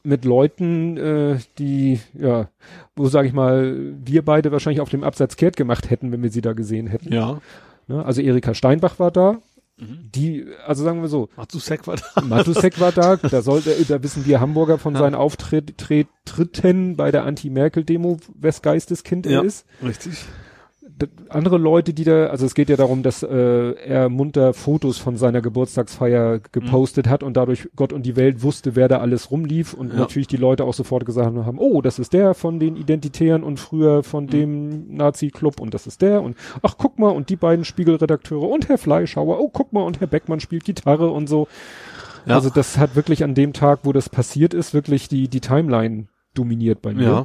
mit 0.05 0.25
Leuten, 0.25 0.97
äh, 0.97 1.39
die, 1.59 1.99
ja, 2.13 2.49
wo 2.95 3.07
sage 3.09 3.27
ich 3.27 3.33
mal, 3.35 3.95
wir 4.05 4.25
beide 4.25 4.53
wahrscheinlich 4.53 4.81
auf 4.81 4.91
dem 4.91 5.03
Absatz 5.03 5.37
kehrt 5.37 5.57
gemacht 5.57 5.91
hätten, 5.91 6.13
wenn 6.13 6.23
wir 6.23 6.31
sie 6.31 6.43
da 6.43 6.53
gesehen 6.53 6.87
hätten. 6.87 7.13
ja. 7.13 7.41
Ne? 7.89 8.05
Also 8.05 8.23
Erika 8.23 8.55
Steinbach 8.55 8.99
war 8.99 9.11
da. 9.11 9.39
Die, 9.77 10.47
also 10.67 10.85
sagen 10.85 11.03
wir 11.03 11.09
so, 11.09 11.29
Matusek 11.37 11.87
war 11.89 11.97
da. 11.97 12.21
Matusek 12.23 12.79
war 12.79 12.93
da, 12.93 13.17
da 13.17 13.43
sollte, 13.43 13.75
da 13.89 14.01
wissen 14.05 14.25
wir 14.25 14.41
Hamburger 14.41 14.79
von 14.79 14.95
Ja. 14.95 15.01
seinen 15.01 15.17
Auftritt, 15.17 15.77
Tritt, 15.79 16.07
Tritten 16.25 16.95
bei 16.97 17.11
der 17.11 17.25
Anti-Merkel-Demo, 17.25 18.19
wes 18.39 18.63
Geisteskind 18.63 19.27
er 19.27 19.43
ist. 19.43 19.67
richtig. 19.85 20.25
Andere 21.29 21.59
Leute, 21.59 21.93
die 21.93 22.05
da, 22.05 22.27
also 22.27 22.47
es 22.47 22.55
geht 22.55 22.69
ja 22.71 22.77
darum, 22.77 23.03
dass 23.03 23.25
äh, 23.25 23.73
er 23.73 24.09
munter 24.09 24.55
Fotos 24.55 24.97
von 24.99 25.17
seiner 25.17 25.41
Geburtstagsfeier 25.41 26.39
gepostet 26.53 27.09
hat 27.09 27.25
und 27.25 27.37
dadurch 27.37 27.69
Gott 27.75 27.93
und 27.93 28.07
die 28.07 28.15
Welt 28.15 28.43
wusste, 28.45 28.77
wer 28.77 28.87
da 28.87 28.99
alles 28.99 29.33
rumlief 29.33 29.75
und 29.75 29.93
Ja. 29.93 29.99
natürlich 29.99 30.29
die 30.29 30.37
Leute 30.37 30.63
auch 30.65 30.75
sofort 30.75 31.05
gesagt 31.05 31.35
haben, 31.35 31.59
oh, 31.59 31.83
das 31.83 31.99
ist 31.99 32.13
der 32.13 32.35
von 32.35 32.61
den 32.61 32.77
Identitären 32.77 33.43
und 33.43 33.59
früher 33.59 34.05
von 34.05 34.29
dem 34.29 34.95
Nazi-Club 34.95 35.61
und 35.61 35.75
das 35.75 35.89
ist 35.89 36.01
der 36.01 36.23
und 36.23 36.37
ach, 36.63 36.77
guck 36.79 36.99
mal 36.99 37.11
und 37.11 37.29
die 37.29 37.37
beiden 37.37 37.65
Spiegelredakteure 37.65 38.49
und 38.49 38.69
Herr 38.69 38.79
Fleischhauer, 38.79 39.41
oh, 39.41 39.51
guck 39.53 39.73
mal 39.73 39.83
und 39.83 39.99
Herr 40.01 40.07
Beckmann 40.07 40.39
spielt 40.39 40.65
Gitarre 40.65 41.11
und 41.11 41.29
so. 41.29 41.49
Ja. 42.27 42.37
Also 42.37 42.51
das 42.51 42.79
hat 42.79 42.95
wirklich 42.95 43.25
an 43.25 43.35
dem 43.35 43.53
Tag, 43.53 43.81
wo 43.83 43.93
das 43.93 44.09
passiert 44.09 44.55
ist, 44.55 44.75
wirklich 44.75 45.09
die, 45.09 45.27
die 45.29 45.41
Timeline 45.41 46.07
dominiert 46.35 46.83
bei 46.83 46.95
mir. 46.95 47.03
Ja. 47.03 47.25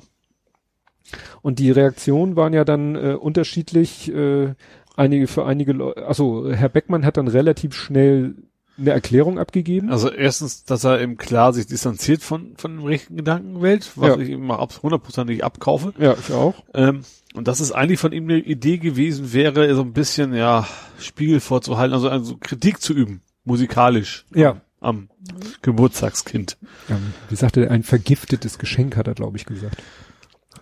Und 1.42 1.60
die 1.60 1.72
Reaktionen 1.72 2.36
waren 2.36 2.54
ja 2.54 2.63
dann 2.66 2.96
äh, 2.96 3.13
unterschiedlich. 3.20 4.12
Äh, 4.13 4.54
einige 4.96 5.28
für 5.28 5.46
einige 5.46 5.72
Leute, 5.74 6.06
also 6.06 6.51
Herr 6.51 6.68
Beckmann 6.70 7.06
hat 7.06 7.16
dann 7.18 7.28
relativ 7.30 7.74
schnell 7.74 8.36
eine 8.78 8.92
Erklärung 8.92 9.39
abgegeben. 9.39 9.89
Also 9.92 10.10
erstens, 10.10 10.63
dass 10.63 10.84
er 10.86 11.01
eben 11.01 11.18
klar 11.18 11.51
sich 11.54 11.68
distanziert 11.68 12.22
von, 12.22 12.54
von 12.58 12.78
dem 12.78 12.86
rechten 12.86 13.18
Gedankenwelt, 13.18 13.92
was 13.96 14.10
Ja. 14.10 14.18
ich 14.18 14.30
ihm 14.30 14.46
mal 14.46 14.58
ab- 14.58 14.80
hundertprozentig 14.84 15.44
abkaufe. 15.44 15.94
Ja, 16.00 16.16
ich 16.20 16.34
auch. 16.34 16.63
Ähm, 16.74 17.01
und 17.34 17.48
dass 17.48 17.60
es 17.60 17.72
eigentlich 17.74 18.00
von 18.00 18.12
ihm 18.13 18.24
eine 18.24 18.39
Idee 18.39 18.78
gewesen 18.78 19.34
wäre, 19.34 19.74
so 19.75 19.82
ein 19.82 19.92
bisschen, 19.94 20.34
ja, 20.34 20.66
Spiegel 21.00 21.39
vorzuhalten, 21.42 21.94
also, 21.94 22.10
also 22.10 22.38
Kritik 22.39 22.82
zu 22.82 22.94
üben, 22.94 23.22
musikalisch 23.44 24.25
Ja. 24.34 24.62
am 24.80 25.10
Geburtstagskind. 25.62 26.58
Ähm, 26.89 27.13
wie 27.30 27.36
sagte 27.36 27.66
er, 27.66 27.72
ein 27.72 27.84
vergiftetes 27.84 28.58
Geschenk 28.60 28.96
hat 28.98 29.08
er, 29.08 29.13
glaube 29.13 29.38
ich, 29.38 29.46
gesagt. 29.46 29.78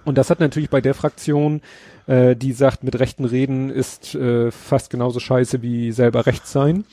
Und 0.05 0.17
das 0.17 0.29
hat 0.29 0.39
natürlich 0.39 0.69
bei 0.69 0.81
der 0.81 0.93
Fraktion, 0.93 1.61
äh, 2.07 2.35
die 2.35 2.53
sagt, 2.53 2.83
mit 2.83 2.99
rechten 2.99 3.25
Reden 3.25 3.69
ist 3.69 4.15
äh, 4.15 4.51
fast 4.51 4.89
genauso 4.89 5.19
scheiße 5.19 5.61
wie 5.61 5.91
selber 5.91 6.25
rechts 6.25 6.51
sein. 6.51 6.85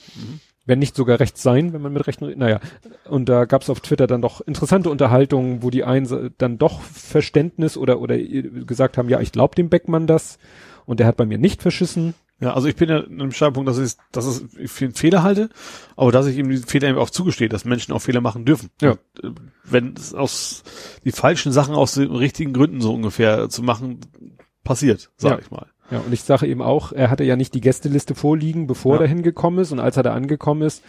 Wenn 0.66 0.78
nicht 0.78 0.96
sogar 0.96 1.20
rechts 1.20 1.42
sein, 1.42 1.72
wenn 1.72 1.82
man 1.82 1.92
mit 1.92 2.06
rechten 2.06 2.24
Reden, 2.24 2.40
naja. 2.40 2.58
Und 3.04 3.28
da 3.28 3.44
gab 3.44 3.62
es 3.62 3.70
auf 3.70 3.80
Twitter 3.80 4.06
dann 4.06 4.22
doch 4.22 4.40
interessante 4.40 4.88
Unterhaltungen, 4.88 5.62
wo 5.62 5.70
die 5.70 5.84
einen 5.84 6.32
dann 6.38 6.56
doch 6.56 6.80
Verständnis 6.80 7.76
oder, 7.76 8.00
oder 8.00 8.16
gesagt 8.16 8.96
haben, 8.96 9.10
ja, 9.10 9.20
ich 9.20 9.32
glaube 9.32 9.54
dem 9.56 9.68
Beckmann 9.68 10.06
das. 10.06 10.38
Und 10.86 11.00
der 11.00 11.06
hat 11.06 11.16
bei 11.16 11.26
mir 11.26 11.38
nicht 11.38 11.62
verschissen. 11.62 12.14
Ja, 12.44 12.52
also 12.52 12.68
ich 12.68 12.76
bin 12.76 12.90
ja 12.90 12.98
an 12.98 13.06
einem 13.20 13.32
Standpunkt, 13.32 13.68
dass 13.70 13.78
ich, 13.78 13.94
dass 14.12 14.26
es 14.26 14.44
für 14.70 14.84
einen 14.84 14.94
Fehler 14.94 15.22
halte, 15.22 15.48
aber 15.96 16.12
dass 16.12 16.26
ich 16.26 16.36
ihm 16.36 16.50
diesen 16.50 16.66
Fehler 16.66 16.88
eben 16.88 16.98
auch 16.98 17.08
zugestehe, 17.08 17.48
dass 17.48 17.64
Menschen 17.64 17.92
auch 17.94 18.00
Fehler 18.00 18.20
machen 18.20 18.44
dürfen. 18.44 18.68
Ja. 18.82 18.90
Und, 18.90 18.98
äh, 19.24 19.30
wenn 19.64 19.94
es 19.96 20.12
aus 20.12 20.62
die 21.04 21.12
falschen 21.12 21.52
Sachen 21.52 21.74
aus 21.74 21.94
den 21.94 22.10
richtigen 22.14 22.52
Gründen 22.52 22.82
so 22.82 22.92
ungefähr 22.92 23.48
zu 23.48 23.62
machen 23.62 24.00
passiert, 24.62 25.10
sag 25.16 25.30
Ja. 25.32 25.38
ich 25.38 25.50
mal. 25.50 25.66
Ja, 25.90 26.00
und 26.00 26.12
ich 26.12 26.22
sage 26.22 26.46
eben 26.46 26.60
auch, 26.60 26.92
er 26.92 27.10
hatte 27.10 27.24
ja 27.24 27.36
nicht 27.36 27.54
die 27.54 27.60
Gästeliste 27.62 28.14
vorliegen, 28.14 28.66
bevor 28.66 28.96
Ja. 28.96 29.02
er 29.02 29.08
hingekommen 29.08 29.60
ist. 29.60 29.72
Und 29.72 29.80
als 29.80 29.96
er 29.96 30.02
da 30.02 30.12
angekommen 30.12 30.60
ist, 30.62 30.82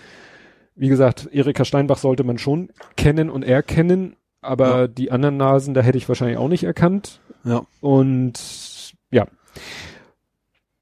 wie 0.76 0.90
gesagt, 0.90 1.30
Erika 1.32 1.64
Steinbach 1.64 1.98
sollte 2.00 2.26
man 2.26 2.38
schon 2.38 2.70
kennen 2.98 3.30
und 3.30 3.44
erkennen, 3.44 4.18
aber 4.42 4.80
Ja. 4.82 4.88
die 4.88 5.10
anderen 5.12 5.38
Nasen, 5.38 5.74
da 5.74 5.80
hätte 5.82 5.98
ich 5.98 6.10
wahrscheinlich 6.10 6.38
auch 6.38 6.50
nicht 6.50 6.66
erkannt. 6.66 7.22
Ja. 7.46 7.66
Und 7.80 8.94
ja, 9.12 9.28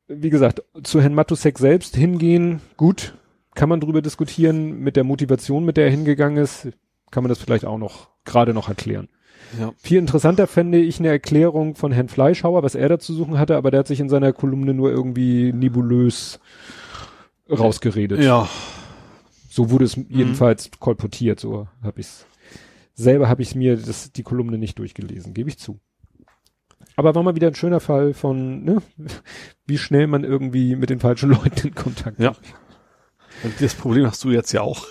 wie 0.08 0.30
gesagt, 0.30 0.64
zu 0.84 1.02
Herrn 1.02 1.14
Matusek 1.14 1.60
selbst 1.60 1.96
hingehen, 1.96 2.62
gut, 2.78 3.16
kann 3.56 3.70
man 3.70 3.80
drüber 3.80 4.02
diskutieren. 4.02 4.80
Mit 4.80 4.96
der 4.96 5.04
Motivation, 5.04 5.66
mit 5.66 5.78
der 5.78 5.86
er 5.86 5.92
hingegangen 5.92 6.42
ist, 6.42 6.70
kann 7.12 7.24
man 7.24 7.30
das 7.30 7.40
vielleicht 7.40 7.66
auch 7.66 7.78
noch 7.78 8.10
gerade 8.26 8.54
noch 8.54 8.70
erklären. 8.70 9.10
Ja. 9.60 9.74
Viel 9.78 10.00
interessanter 10.00 10.48
fände 10.48 10.80
ich 10.80 11.00
eine 11.00 11.10
Erklärung 11.10 11.76
von 11.76 11.92
Herrn 11.92 12.08
Fleischhauer, 12.10 12.64
was 12.64 12.76
er 12.76 12.90
da 12.90 13.00
zu 13.00 13.14
suchen 13.14 13.38
hatte, 13.38 13.56
aber 13.56 13.72
der 13.72 13.82
hat 13.82 13.88
sich 13.88 14.00
in 14.00 14.10
seiner 14.10 14.34
Kolumne 14.34 14.74
nur 14.74 14.90
irgendwie 14.90 15.54
nebulös 15.54 16.40
rausgeredet. 17.50 18.20
Ja. 18.22 18.48
So 19.50 19.70
wurde 19.70 19.86
es 19.86 19.96
jedenfalls 20.10 20.72
kolportiert, 20.80 21.40
so 21.40 21.68
habe 21.84 22.00
ich's. 22.00 22.26
Selber 22.96 23.28
habe 23.28 23.42
ich 23.42 23.56
mir 23.56 23.76
das, 23.76 24.12
die 24.12 24.24
Kolumne 24.24 24.58
nicht 24.58 24.78
durchgelesen, 24.80 25.34
gebe 25.34 25.50
ich 25.50 25.58
zu. 25.58 25.80
Aber 26.96 27.16
war 27.16 27.24
mal 27.24 27.36
wieder 27.36 27.48
ein 27.48 27.56
schöner 27.56 27.80
Fall 27.80 28.14
von, 28.14 28.64
ne, 28.64 28.82
wie 29.66 29.78
schnell 29.78 30.08
man 30.08 30.24
irgendwie 30.24 30.76
mit 30.76 30.90
den 30.90 31.00
falschen 31.00 31.30
Leuten 31.32 31.68
in 31.68 31.76
Kontakt 31.76 32.20
Ja. 32.20 32.34
Und 33.44 33.54
das 33.60 33.74
Problem 33.74 34.06
hast 34.06 34.24
du 34.24 34.30
jetzt 34.30 34.54
ja 34.54 34.62
auch. 34.62 34.86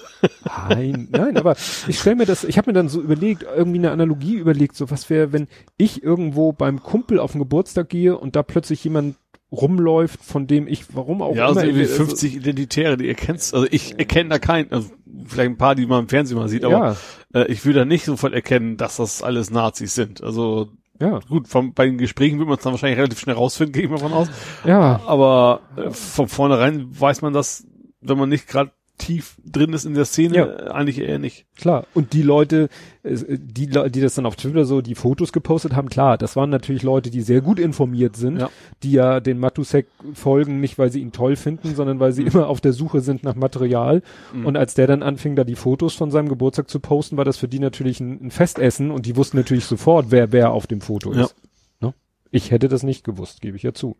Nein, 0.68 1.08
nein, 1.10 1.36
aber 1.38 1.56
ich 1.86 1.98
stelle 1.98 2.16
mir 2.16 2.26
das, 2.26 2.44
ich 2.44 2.58
habe 2.58 2.70
mir 2.70 2.74
dann 2.74 2.88
so 2.88 3.00
überlegt, 3.00 3.44
irgendwie 3.44 3.78
eine 3.78 3.92
Analogie 3.92 4.34
überlegt, 4.34 4.76
so 4.76 4.90
was 4.90 5.08
wäre, 5.08 5.32
wenn 5.32 5.48
ich 5.78 6.02
irgendwo 6.02 6.52
beim 6.52 6.82
Kumpel 6.82 7.18
auf 7.18 7.32
den 7.32 7.38
Geburtstag 7.38 7.88
gehe 7.88 8.18
und 8.18 8.36
da 8.36 8.42
plötzlich 8.42 8.84
jemand 8.84 9.16
rumläuft, 9.52 10.22
von 10.24 10.46
dem 10.46 10.66
ich, 10.66 10.94
warum 10.94 11.22
auch 11.22 11.36
ja, 11.36 11.46
also 11.46 11.60
immer. 11.60 11.68
irgendwie 11.68 11.84
also- 11.84 12.04
50 12.04 12.36
Identitäre, 12.36 12.96
die 12.96 13.06
ihr 13.06 13.14
kennt. 13.14 13.38
Also 13.38 13.66
ich 13.70 13.98
erkenne 13.98 14.30
da 14.30 14.38
keinen, 14.38 14.72
also 14.72 14.90
vielleicht 15.26 15.50
ein 15.50 15.58
paar, 15.58 15.74
die 15.74 15.86
man 15.86 16.00
im 16.04 16.08
Fernsehen 16.08 16.38
mal 16.38 16.48
sieht, 16.48 16.64
aber 16.64 16.96
ja, 17.34 17.40
äh, 17.40 17.52
ich 17.52 17.64
würde 17.64 17.80
da 17.80 17.84
nicht 17.84 18.04
sofort 18.04 18.32
erkennen, 18.32 18.76
dass 18.76 18.96
das 18.96 19.22
alles 19.22 19.50
Nazis 19.50 19.94
sind. 19.94 20.22
Also 20.22 20.70
ja, 21.02 21.18
gut, 21.28 21.48
vom, 21.48 21.74
bei 21.74 21.86
den 21.86 21.98
Gesprächen 21.98 22.38
wird 22.38 22.48
man 22.48 22.56
es 22.58 22.62
dann 22.62 22.72
wahrscheinlich 22.72 22.98
relativ 22.98 23.18
schnell 23.18 23.34
rausfinden, 23.34 23.72
gehe 23.72 23.84
ich 23.84 23.90
mal 23.90 23.98
von 23.98 24.12
aus. 24.12 24.28
ja, 24.64 25.00
Aber 25.04 25.60
äh, 25.76 25.90
von 25.90 26.28
vornherein 26.28 26.88
weiß 26.98 27.22
man 27.22 27.32
das, 27.32 27.66
wenn 28.00 28.18
man 28.18 28.28
nicht 28.28 28.46
gerade 28.46 28.70
tief 28.98 29.36
drin 29.44 29.72
ist 29.72 29.84
in 29.84 29.94
der 29.94 30.04
Szene, 30.04 30.36
Ja. 30.36 30.44
äh, 30.46 30.68
eigentlich 30.70 30.98
eher 31.00 31.18
nicht. 31.18 31.46
klar. 31.56 31.86
Und 31.94 32.12
die 32.12 32.22
Leute, 32.22 32.68
äh, 33.02 33.16
die, 33.38 33.66
die 33.66 34.00
das 34.00 34.14
dann 34.14 34.26
auf 34.26 34.36
Twitter 34.36 34.64
so 34.64 34.80
die 34.80 34.94
Fotos 34.94 35.32
gepostet 35.32 35.74
haben, 35.74 35.88
klar, 35.88 36.18
das 36.18 36.36
waren 36.36 36.50
natürlich 36.50 36.82
Leute, 36.84 37.10
die 37.10 37.22
sehr 37.22 37.40
gut 37.40 37.58
informiert 37.58 38.14
sind, 38.16 38.38
Ja. 38.38 38.50
die 38.82 38.92
ja 38.92 39.18
den 39.20 39.38
Matusek 39.38 39.86
folgen, 40.14 40.60
nicht 40.60 40.78
weil 40.78 40.90
sie 40.92 41.00
ihn 41.00 41.10
toll 41.10 41.34
finden, 41.36 41.74
sondern 41.74 41.98
weil 42.00 42.12
sie 42.12 42.22
immer 42.22 42.46
auf 42.48 42.60
der 42.60 42.72
Suche 42.74 43.00
sind 43.00 43.24
nach 43.24 43.34
Material. 43.34 44.02
Mhm. 44.32 44.46
Und 44.46 44.56
als 44.56 44.74
der 44.74 44.86
dann 44.86 45.02
anfing, 45.02 45.34
da 45.36 45.44
die 45.44 45.56
Fotos 45.56 45.94
von 45.94 46.10
seinem 46.10 46.28
Geburtstag 46.28 46.68
zu 46.70 46.78
posten, 46.78 47.16
war 47.16 47.24
das 47.24 47.38
für 47.38 47.48
die 47.48 47.58
natürlich 47.58 47.98
ein, 48.00 48.26
ein 48.26 48.30
Festessen 48.30 48.90
und 48.90 49.06
die 49.06 49.16
wussten 49.16 49.36
natürlich 49.36 49.64
sofort, 49.64 50.06
wer 50.10 50.30
wer 50.32 50.52
auf 50.52 50.66
dem 50.68 50.80
Foto 50.80 51.12
Ja. 51.12 51.24
ist. 51.24 51.34
Ne? 51.80 51.94
Ich 52.30 52.50
hätte 52.50 52.68
das 52.68 52.82
nicht 52.82 53.04
gewusst, 53.04 53.40
gebe 53.40 53.56
ich 53.56 53.62
ja 53.64 53.72
zu. 53.74 53.96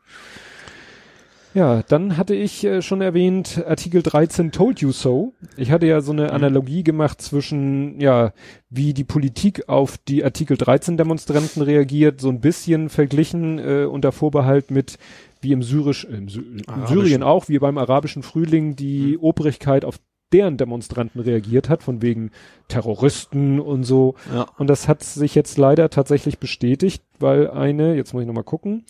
Ja, 1.54 1.82
dann 1.82 2.16
hatte 2.16 2.34
ich 2.34 2.64
äh, 2.64 2.80
schon 2.80 3.00
erwähnt, 3.02 3.62
Artikel 3.66 4.02
13 4.02 4.52
told 4.52 4.80
you 4.80 4.90
so. 4.92 5.34
Ich 5.56 5.70
hatte 5.70 5.86
ja 5.86 6.00
so 6.00 6.12
eine 6.12 6.24
Mhm. 6.24 6.30
Analogie 6.30 6.82
gemacht 6.82 7.20
zwischen, 7.20 8.00
ja, 8.00 8.32
wie 8.70 8.94
die 8.94 9.04
Politik 9.04 9.68
auf 9.68 9.98
die 9.98 10.24
Artikel 10.24 10.56
13 10.56 10.96
Demonstranten 10.96 11.62
reagiert, 11.62 12.20
so 12.20 12.30
ein 12.30 12.40
bisschen 12.40 12.88
verglichen 12.88 13.58
äh, 13.58 13.84
unter 13.84 14.12
Vorbehalt 14.12 14.70
mit 14.70 14.98
wie 15.42 15.52
im 15.52 15.62
Syrisch, 15.62 16.04
äh, 16.04 16.16
im, 16.16 16.28
Sy 16.28 16.40
in. 16.40 16.86
Syrien 16.86 17.22
auch, 17.22 17.48
wie 17.48 17.58
beim 17.58 17.76
arabischen 17.76 18.22
Frühling 18.22 18.76
die 18.76 19.18
Obrigkeit 19.18 19.84
auf 19.84 19.98
deren 20.32 20.56
Demonstranten 20.56 21.20
reagiert 21.20 21.68
hat, 21.68 21.82
von 21.82 22.00
wegen 22.00 22.30
Terroristen 22.68 23.60
und 23.60 23.84
so. 23.84 24.14
Ja. 24.34 24.46
Und 24.56 24.68
das 24.68 24.88
hat 24.88 25.02
sich 25.02 25.34
jetzt 25.34 25.58
leider 25.58 25.90
tatsächlich 25.90 26.38
bestätigt, 26.38 27.02
weil 27.18 27.50
eine, 27.50 27.94
jetzt 27.94 28.14
muss 28.14 28.22
ich 28.22 28.26
nochmal 28.26 28.44
gucken, 28.44 28.84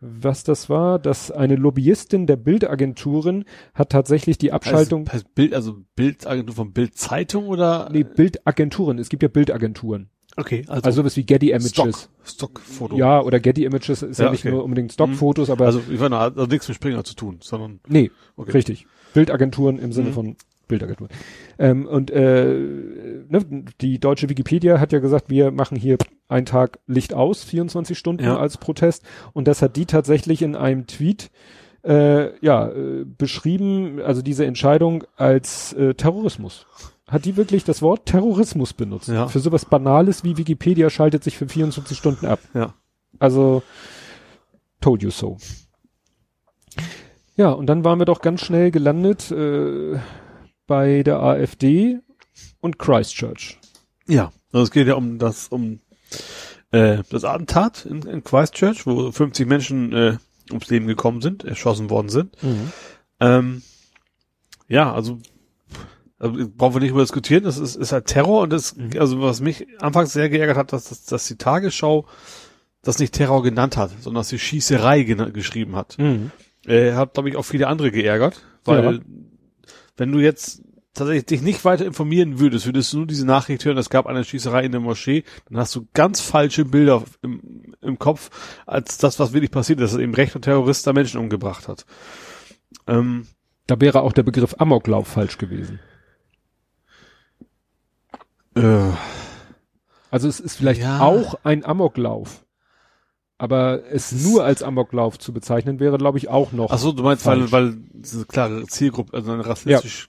was 0.00 0.44
das 0.44 0.68
war, 0.68 0.98
dass 0.98 1.30
eine 1.30 1.56
Lobbyistin 1.56 2.26
der 2.26 2.36
Bildagenturen 2.36 3.44
hat 3.74 3.90
tatsächlich 3.90 4.38
die 4.38 4.52
Abschaltung, 4.52 5.08
Also, 5.08 5.24
Bild, 5.34 5.54
also 5.54 5.78
Bildagentur 5.96 6.54
von 6.54 6.72
Bildzeitung 6.72 7.46
oder? 7.48 7.88
nee, 7.90 8.04
Bildagenturen, 8.04 8.98
es 8.98 9.08
gibt 9.08 9.22
ja 9.22 9.28
Bildagenturen. 9.28 10.10
Okay, 10.38 10.64
Also, 10.68 10.90
sowas 10.90 11.16
wie 11.16 11.24
Getty 11.24 11.50
Images. 11.50 11.70
Stock, 11.70 11.94
Stockfoto. 12.22 12.96
Ja, 12.98 13.22
oder 13.22 13.40
Getty 13.40 13.64
Images 13.64 14.02
ist 14.02 14.18
ja, 14.18 14.26
Ja, 14.26 14.30
nicht 14.32 14.40
okay. 14.44 14.50
nur 14.50 14.64
unbedingt 14.64 14.92
Stockfotos, 14.92 15.48
aber 15.48 15.64
Also, 15.64 15.80
ich 15.90 15.98
meine, 15.98 16.18
hat 16.18 16.36
also 16.36 16.46
nichts 16.46 16.68
mit 16.68 16.74
Springer 16.76 17.04
zu 17.04 17.14
tun, 17.14 17.38
sondern, 17.42 17.80
nee, 17.88 18.10
okay. 18.36 18.50
richtig. 18.52 18.86
Bildagenturen 19.14 19.78
im 19.78 19.92
Sinne 19.92 20.10
Mhm. 20.10 20.12
von 20.12 20.36
Bildagenturen. 20.68 21.10
Ähm, 21.58 21.86
und 21.86 22.10
äh, 22.10 22.54
ne, 23.28 23.64
die 23.80 23.98
deutsche 23.98 24.28
Wikipedia 24.28 24.80
hat 24.80 24.92
ja 24.92 24.98
gesagt, 24.98 25.30
wir 25.30 25.50
machen 25.50 25.76
hier 25.76 25.96
einen 26.28 26.46
Tag 26.46 26.78
Licht 26.86 27.14
aus, 27.14 27.44
24 27.44 27.96
Stunden 27.96 28.24
Ja. 28.24 28.36
als 28.38 28.56
Protest. 28.58 29.04
Und 29.32 29.46
das 29.48 29.62
hat 29.62 29.76
die 29.76 29.86
tatsächlich 29.86 30.42
in 30.42 30.56
einem 30.56 30.86
Tweet 30.86 31.30
äh, 31.84 32.36
ja, 32.44 32.68
äh, 32.68 33.04
beschrieben, 33.04 34.00
also 34.00 34.22
diese 34.22 34.44
Entscheidung 34.44 35.04
als 35.16 35.72
äh, 35.74 35.94
Terrorismus. 35.94 36.66
Hat 37.06 37.24
die 37.24 37.36
wirklich 37.36 37.62
das 37.62 37.82
Wort 37.82 38.06
Terrorismus 38.06 38.72
benutzt? 38.72 39.06
Ja. 39.08 39.28
Für 39.28 39.38
sowas 39.38 39.64
Banales 39.64 40.24
wie 40.24 40.36
Wikipedia 40.36 40.90
schaltet 40.90 41.22
sich 41.22 41.36
für 41.36 41.46
24 41.46 41.96
Stunden 41.96 42.26
ab. 42.26 42.40
Ja. 42.54 42.74
Also, 43.20 43.62
told 44.80 45.04
you 45.04 45.10
so. 45.10 45.36
Ja, 47.36 47.50
und 47.52 47.66
dann 47.66 47.84
waren 47.84 48.00
wir 48.00 48.06
doch 48.06 48.20
ganz 48.20 48.40
schnell 48.40 48.72
gelandet 48.72 49.30
äh, 49.30 49.98
bei 50.66 51.02
der 51.02 51.20
AfD 51.20 51.98
und 52.60 52.78
Christchurch. 52.78 53.58
Ja, 54.06 54.32
also 54.52 54.64
es 54.64 54.70
geht 54.70 54.86
ja 54.86 54.94
um 54.94 55.18
das, 55.18 55.48
um 55.48 55.80
äh, 56.70 56.98
das 57.10 57.24
Attentat 57.24 57.86
in, 57.86 58.02
in 58.02 58.24
Christchurch, 58.24 58.86
wo 58.86 59.10
50 59.10 59.46
Menschen 59.46 59.92
äh, 59.92 60.16
ums 60.50 60.68
Leben 60.68 60.86
gekommen 60.86 61.20
sind, 61.20 61.44
erschossen 61.44 61.90
worden 61.90 62.08
sind. 62.08 62.36
Ähm, 63.20 63.62
ja, 64.68 64.92
also, 64.92 65.18
also 66.18 66.48
brauchen 66.56 66.74
wir 66.74 66.80
nicht 66.80 66.90
über 66.90 67.00
diskutieren, 67.00 67.44
das 67.44 67.58
ist, 67.58 67.76
ist 67.76 67.92
halt 67.92 68.06
Terror 68.06 68.42
und 68.42 68.50
das, 68.50 68.76
also 68.98 69.20
was 69.22 69.40
mich 69.40 69.66
anfangs 69.80 70.12
sehr 70.12 70.28
geärgert 70.28 70.56
hat, 70.56 70.72
dass, 70.72 70.88
dass, 70.88 71.04
dass 71.04 71.26
die 71.26 71.36
Tagesschau 71.36 72.06
das 72.82 72.98
nicht 72.98 73.14
Terror 73.14 73.42
genannt 73.42 73.76
hat, 73.76 73.90
sondern 74.00 74.20
dass 74.20 74.28
sie 74.28 74.38
Schießerei 74.38 75.02
geschrieben 75.02 75.76
hat. 75.76 75.98
Mhm. 75.98 76.30
Äh, 76.66 76.92
hat, 76.92 77.14
glaube 77.14 77.28
ich, 77.28 77.36
auch 77.36 77.44
viele 77.44 77.68
andere 77.68 77.90
geärgert, 77.90 78.42
weil 78.64 78.94
Ja. 78.94 79.00
Wenn 79.96 80.12
du 80.12 80.18
jetzt 80.18 80.62
tatsächlich 80.94 81.26
dich 81.26 81.42
nicht 81.42 81.64
weiter 81.64 81.84
informieren 81.84 82.38
würdest, 82.38 82.64
würdest 82.66 82.92
du 82.92 82.98
nur 82.98 83.06
diese 83.06 83.26
Nachricht 83.26 83.64
hören, 83.64 83.76
es 83.76 83.90
gab 83.90 84.06
eine 84.06 84.24
Schießerei 84.24 84.64
in 84.64 84.72
der 84.72 84.80
Moschee, 84.80 85.24
dann 85.48 85.58
hast 85.58 85.74
du 85.74 85.86
ganz 85.92 86.20
falsche 86.20 86.64
Bilder 86.64 87.04
im, 87.22 87.74
im 87.82 87.98
Kopf, 87.98 88.30
als 88.66 88.96
das, 88.98 89.18
was 89.18 89.32
wirklich 89.34 89.50
passiert 89.50 89.80
ist, 89.80 89.92
dass 89.92 90.00
eben 90.00 90.14
rechter 90.14 90.40
Terrorist 90.40 90.86
da 90.86 90.92
Menschen 90.94 91.20
umgebracht 91.20 91.68
hat. 91.68 91.84
Ähm, 92.86 93.26
Da 93.66 93.78
wäre 93.80 94.00
auch 94.02 94.12
der 94.12 94.22
Begriff 94.22 94.54
Amoklauf 94.58 95.06
falsch 95.08 95.36
gewesen. 95.38 95.80
äh, 98.54 98.90
Also 100.10 100.28
es 100.28 100.40
ist 100.40 100.56
vielleicht 100.56 100.80
Ja. 100.80 101.00
auch 101.00 101.40
ein 101.44 101.64
Amoklauf. 101.64 102.45
Aber 103.38 103.82
es 103.90 104.12
nur 104.12 104.44
als 104.44 104.62
Amoklauf 104.62 105.18
zu 105.18 105.32
bezeichnen 105.32 105.78
wäre, 105.78 105.98
glaube 105.98 106.16
ich, 106.18 106.28
auch 106.28 106.52
noch. 106.52 106.70
ach 106.70 106.78
so, 106.78 106.92
du 106.92 107.02
meinst, 107.02 107.26
weil, 107.26 107.40
Falsch. 107.40 107.52
weil 107.52 107.76
diese 107.92 108.24
klare 108.24 108.64
Zielgruppe, 108.66 109.14
also 109.14 109.32
eine 109.32 109.46
rassistisch 109.46 110.08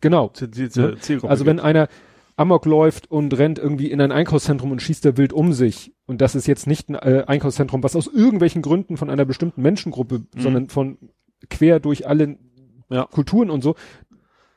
genau. 0.00 0.28
zentrierte 0.28 0.80
Ne? 0.80 0.98
Zielgruppe. 1.00 1.30
Also 1.30 1.44
wenn 1.44 1.58
einer 1.58 1.88
Amok 2.36 2.66
läuft 2.66 3.10
und 3.10 3.36
rennt 3.36 3.58
irgendwie 3.58 3.90
in 3.90 4.00
ein 4.00 4.12
Einkaufszentrum 4.12 4.70
und 4.70 4.80
schießt 4.80 5.04
da 5.04 5.16
wild 5.16 5.32
um 5.32 5.52
sich 5.52 5.92
und 6.06 6.20
das 6.20 6.36
ist 6.36 6.46
jetzt 6.46 6.68
nicht 6.68 6.88
ein 6.88 6.94
äh, 6.94 7.24
Einkaufszentrum, 7.26 7.82
was 7.82 7.96
aus 7.96 8.06
irgendwelchen 8.06 8.62
Gründen 8.62 8.96
von 8.96 9.10
einer 9.10 9.24
bestimmten 9.24 9.60
Menschengruppe, 9.62 10.22
sondern 10.36 10.68
von 10.68 10.98
quer 11.50 11.80
durch 11.80 12.06
alle 12.06 12.28
Mhm. 12.28 12.36
Ja. 12.90 13.04
Kulturen 13.04 13.50
und 13.50 13.62
so, 13.62 13.74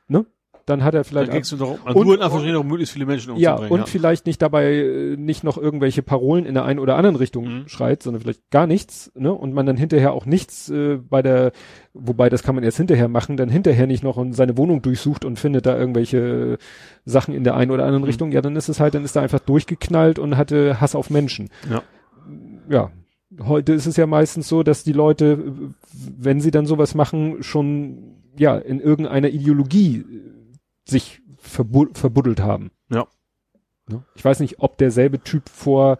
ne? 0.08 0.26
Dann 0.66 0.84
hat 0.84 0.94
er 0.94 1.00
dann 1.02 1.04
vielleicht 1.06 1.52
nur 1.52 1.60
darum, 1.60 1.78
also 1.86 2.00
Und- 2.00 2.06
nur 2.06 2.16
in 2.16 2.22
Anführungsstrichen 2.22 2.68
möglichst 2.68 2.94
viele 2.94 3.06
Menschen 3.06 3.36
ja 3.38 3.54
umzubringen. 3.54 3.82
und 3.82 3.90
vielleicht 3.90 4.26
nicht 4.28 4.42
dabei 4.42 4.66
äh, 4.74 5.16
nicht 5.18 5.44
noch 5.44 5.58
irgendwelche 5.58 6.04
Parolen 6.04 6.46
in 6.46 6.54
der 6.54 6.66
einen 6.66 6.80
oder 6.80 6.96
anderen 6.98 7.16
Richtung 7.16 7.46
Mhm. 7.62 7.68
schreit, 7.68 8.04
sondern 8.04 8.22
vielleicht 8.22 8.50
gar 8.52 8.68
nichts, 8.68 9.12
ne? 9.16 9.34
Und 9.34 9.54
man 9.54 9.66
dann 9.66 9.78
hinterher 9.78 10.14
auch 10.14 10.26
nichts 10.26 10.70
äh, 10.70 10.98
bei 10.98 11.22
der, 11.22 11.52
wobei 11.94 12.30
das 12.30 12.44
kann 12.44 12.56
man 12.56 12.64
erst 12.64 12.78
hinterher 12.78 13.08
machen, 13.08 13.38
dann 13.38 13.50
hinterher 13.50 13.88
nicht 13.88 14.04
noch 14.04 14.18
in 14.18 14.34
seine 14.34 14.56
Wohnung 14.58 14.82
durchsucht 14.82 15.26
und 15.26 15.40
findet 15.40 15.66
da 15.66 15.78
irgendwelche 15.78 16.58
Sachen 17.06 17.34
in 17.34 17.44
der 17.44 17.56
einen 17.56 17.72
oder 17.72 17.84
anderen 17.86 18.04
Mhm. 18.04 18.08
Richtung. 18.08 18.32
Ja, 18.32 18.42
dann 18.42 18.56
ist 18.56 18.70
es 18.70 18.80
halt, 18.80 18.94
dann 18.94 19.04
ist 19.04 19.16
er 19.16 19.24
einfach 19.24 19.40
durchgeknallt 19.40 20.20
und 20.20 20.38
hatte 20.38 20.80
Hass 20.80 20.96
auf 20.96 21.10
Menschen. 21.10 21.50
Ja. 21.70 21.82
Ja. 22.70 22.92
Heute 23.44 23.74
ist 23.74 23.86
es 23.86 23.96
ja 23.98 24.08
meistens 24.08 24.48
so, 24.50 24.62
dass 24.62 24.84
die 24.84 24.92
Leute, 24.94 25.54
wenn 26.18 26.42
sie 26.42 26.52
dann 26.52 26.66
sowas 26.66 26.96
machen, 26.96 27.38
schon 27.44 28.16
ja 28.38 28.58
in 28.58 28.80
irgendeiner 28.80 29.30
Ideologie 29.30 29.98
äh, 30.00 30.04
sich 30.86 31.22
verbu 31.38 31.88
verbuddelt 31.94 32.42
haben. 32.42 32.72
Ja. 32.90 33.08
Ne? 33.90 34.04
Ich 34.16 34.24
weiß 34.24 34.40
nicht, 34.40 34.60
ob 34.60 34.78
derselbe 34.78 35.22
Typ 35.24 35.50
vor, 35.50 35.98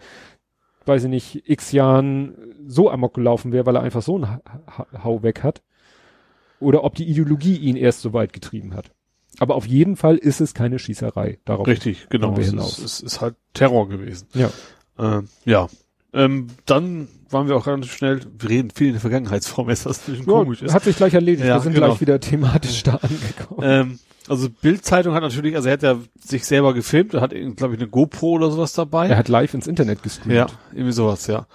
weiß 0.86 1.04
ich 1.04 1.10
nicht, 1.10 1.50
x 1.50 1.72
Jahren 1.72 2.36
so 2.68 2.90
amok 2.90 3.14
gelaufen 3.14 3.52
wäre, 3.52 3.66
weil 3.66 3.76
er 3.76 3.84
einfach 3.84 4.02
so 4.02 4.16
einen 4.16 4.30
ha 4.30 4.42
ha 4.68 4.88
Hau 5.04 5.24
weg 5.24 5.44
hat. 5.44 5.62
Oder 6.60 6.84
ob 6.84 6.96
die 6.96 7.10
Ideologie 7.10 7.58
ihn 7.58 7.76
erst 7.76 8.02
so 8.02 8.14
weit 8.14 8.34
getrieben 8.34 8.76
hat. 8.76 8.92
Aber 9.40 9.56
auf 9.56 9.66
jeden 9.66 9.96
Fall 9.96 10.18
ist 10.18 10.42
es 10.42 10.54
keine 10.54 10.78
Schießerei. 10.78 11.40
Darauf. 11.46 11.66
Richtig, 11.66 12.08
genau. 12.10 12.38
Es 12.38 12.54
ist, 12.54 12.80
es 12.80 13.00
ist 13.00 13.22
halt 13.22 13.36
Terror 13.54 13.90
gewesen. 13.90 14.28
Ja. 14.34 14.52
Ähm, 15.00 15.28
ja. 15.46 15.68
Ähm, 16.14 16.48
dann 16.66 17.08
waren 17.30 17.48
wir 17.48 17.56
auch 17.56 17.66
relativ 17.66 17.94
schnell, 17.94 18.20
wir 18.38 18.50
reden 18.50 18.70
viel 18.70 18.88
in 18.88 18.94
der 18.94 19.02
Vergangenheitsform, 19.02 19.70
jetzt 19.70 19.86
das 19.86 20.00
ein 20.08 20.12
bisschen 20.12 20.26
komisch 20.28 20.62
ist. 20.62 20.74
Hat 20.74 20.84
sich 20.84 20.98
gleich 20.98 21.14
erledigt. 21.14 21.48
Ja, 21.48 21.56
Wir 21.56 21.62
sind 21.62 21.74
genau. 21.74 21.88
gleich 21.88 22.02
wieder 22.02 22.20
thematisch 22.20 22.84
da 22.84 22.96
angekommen. 22.96 23.62
Ähm, 23.64 24.00
also 24.28 24.50
Bild-Zeitung 24.50 25.14
hat 25.14 25.24
natürlich, 25.24 25.56
also 25.56 25.68
er 25.68 25.74
hat 25.74 25.84
ja 25.84 25.98
sich 26.20 26.46
selber 26.46 26.74
gefilmt, 26.74 27.14
er 27.14 27.22
hat, 27.22 27.32
glaube 27.32 27.74
ich, 27.74 27.80
eine 27.80 27.90
GoPro 27.90 28.32
oder 28.32 28.52
sowas 28.52 28.74
dabei. 28.74 29.08
er 29.08 29.18
hat 29.18 29.30
live 29.30 29.54
ins 29.54 29.68
Internet 29.68 30.04
gestreamt. 30.04 30.34
ja, 30.34 30.48
irgendwie 30.72 30.92
sowas, 30.92 31.28
ja. 31.28 31.48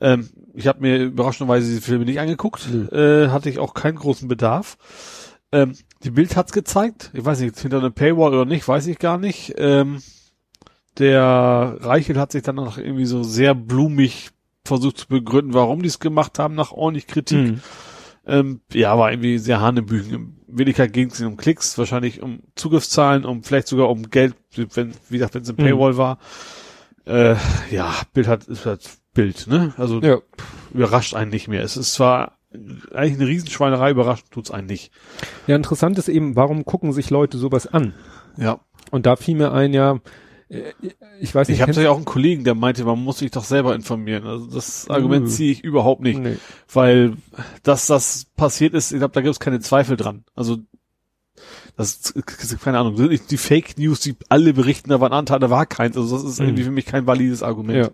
Ähm, 0.00 0.28
ich 0.54 0.66
habe 0.66 0.80
mir 0.80 0.98
überraschenderweise 0.98 1.68
diese 1.68 1.80
Filme 1.80 2.04
nicht 2.04 2.20
angeguckt, 2.20 2.68
Nö. 2.70 2.86
äh, 2.88 3.28
hatte 3.30 3.48
ich 3.48 3.58
auch 3.58 3.74
keinen 3.74 3.96
großen 3.96 4.28
Bedarf. 4.28 4.76
Ähm, 5.52 5.74
die 6.02 6.10
Bild 6.10 6.36
hat's 6.36 6.52
gezeigt, 6.52 7.10
ich 7.12 7.24
weiß 7.24 7.40
nicht, 7.40 7.58
hinter 7.58 7.78
einer 7.78 7.90
Paywall 7.90 8.34
oder 8.34 8.44
nicht, 8.44 8.66
weiß 8.66 8.86
ich 8.86 8.98
gar 8.98 9.18
nicht. 9.18 9.54
Ähm, 9.58 10.02
der 10.98 11.78
Reichel 11.80 12.18
hat 12.18 12.32
sich 12.32 12.42
dann 12.42 12.56
noch 12.56 12.78
irgendwie 12.78 13.06
so 13.06 13.22
sehr 13.22 13.54
blumig 13.54 14.30
versucht 14.64 14.98
zu 14.98 15.08
begründen, 15.08 15.54
warum 15.54 15.82
die 15.82 15.88
es 15.88 16.00
gemacht 16.00 16.38
haben, 16.38 16.54
nach 16.54 16.72
ordentlich 16.72 17.06
Kritik. 17.06 17.38
Mhm. 17.38 17.60
Ähm, 18.26 18.60
ja, 18.72 18.96
war 18.98 19.10
irgendwie 19.10 19.38
sehr 19.38 19.60
Hanebüchen. 19.60 20.38
In 20.52 20.58
Wirklichkeit 20.58 20.92
ging 20.92 21.10
es 21.10 21.20
um 21.22 21.38
Klicks, 21.38 21.78
wahrscheinlich 21.78 22.22
um 22.22 22.40
Zugriffszahlen, 22.56 23.24
um 23.24 23.42
vielleicht 23.42 23.68
sogar 23.68 23.88
um 23.88 24.10
Geld, 24.10 24.34
wenn, 24.54 24.92
wie 25.08 25.16
gesagt, 25.16 25.34
wenn 25.34 25.42
es 25.42 25.48
im 25.48 25.56
Mhm. 25.56 25.62
Paywall 25.62 25.96
war. 25.96 26.18
Äh, 27.06 27.36
ja, 27.70 27.94
Bild 28.12 28.28
hat, 28.28 28.44
ist 28.44 28.66
halt 28.66 28.86
Bild, 29.14 29.46
ne? 29.46 29.72
Also 29.78 30.00
Ja. 30.02 30.18
überrascht 30.74 31.14
einen 31.14 31.30
nicht 31.30 31.48
mehr. 31.48 31.62
Es 31.62 31.76
ist 31.78 31.94
zwar 31.94 32.36
eigentlich 32.94 33.18
eine 33.18 33.26
Riesenschweinerei, 33.28 33.90
überrascht 33.92 34.26
tut's 34.30 34.50
einen 34.50 34.66
nicht. 34.66 34.92
ja, 35.46 35.56
interessant 35.56 35.96
ist 35.98 36.08
eben, 36.10 36.36
warum 36.36 36.66
gucken 36.66 36.92
sich 36.92 37.08
Leute 37.08 37.38
sowas 37.38 37.66
an? 37.66 37.94
Ja. 38.36 38.60
Und 38.90 39.06
da 39.06 39.16
fiel 39.16 39.36
mir 39.36 39.52
ein, 39.52 39.72
ja, 39.72 40.00
ich 41.20 41.34
weiß 41.34 41.48
nicht, 41.48 41.58
Ich 41.58 41.62
habe 41.62 41.72
ja 41.82 41.90
auch 41.90 41.96
einen 41.96 42.04
Kollegen, 42.04 42.44
der 42.44 42.54
meinte, 42.54 42.84
man 42.84 43.02
muss 43.02 43.18
sich 43.18 43.30
doch 43.30 43.44
selber 43.44 43.74
informieren. 43.74 44.26
Also 44.26 44.46
das 44.46 44.88
Argument 44.90 45.24
Mhm. 45.26 45.30
ziehe 45.30 45.52
ich 45.52 45.64
überhaupt 45.64 46.02
nicht, 46.02 46.18
Nee. 46.20 46.36
weil 46.72 47.14
dass 47.62 47.86
das 47.86 48.26
passiert 48.36 48.74
ist, 48.74 48.92
ich 48.92 48.98
glaube, 48.98 49.14
da 49.14 49.20
gibt 49.22 49.32
es 49.32 49.40
keine 49.40 49.60
Zweifel 49.60 49.96
dran. 49.96 50.24
Also 50.34 50.58
das 51.76 52.10
ist, 52.10 52.60
keine 52.62 52.78
Ahnung, 52.78 52.96
sind 52.96 53.10
nicht 53.10 53.30
die 53.30 53.38
Fake 53.38 53.78
News, 53.78 54.00
die 54.00 54.14
alle 54.28 54.52
berichten, 54.52 54.90
da 54.90 55.00
war 55.00 55.08
ein 55.10 55.14
Anteil, 55.16 55.38
da 55.40 55.48
war 55.48 55.64
keins. 55.64 55.96
Also 55.96 56.16
das 56.16 56.24
ist 56.24 56.38
Mhm. 56.40 56.46
irgendwie 56.48 56.64
für 56.64 56.70
mich 56.70 56.84
kein 56.86 57.06
valides 57.06 57.42
Argument. 57.42 57.86
Ja. 57.86 57.90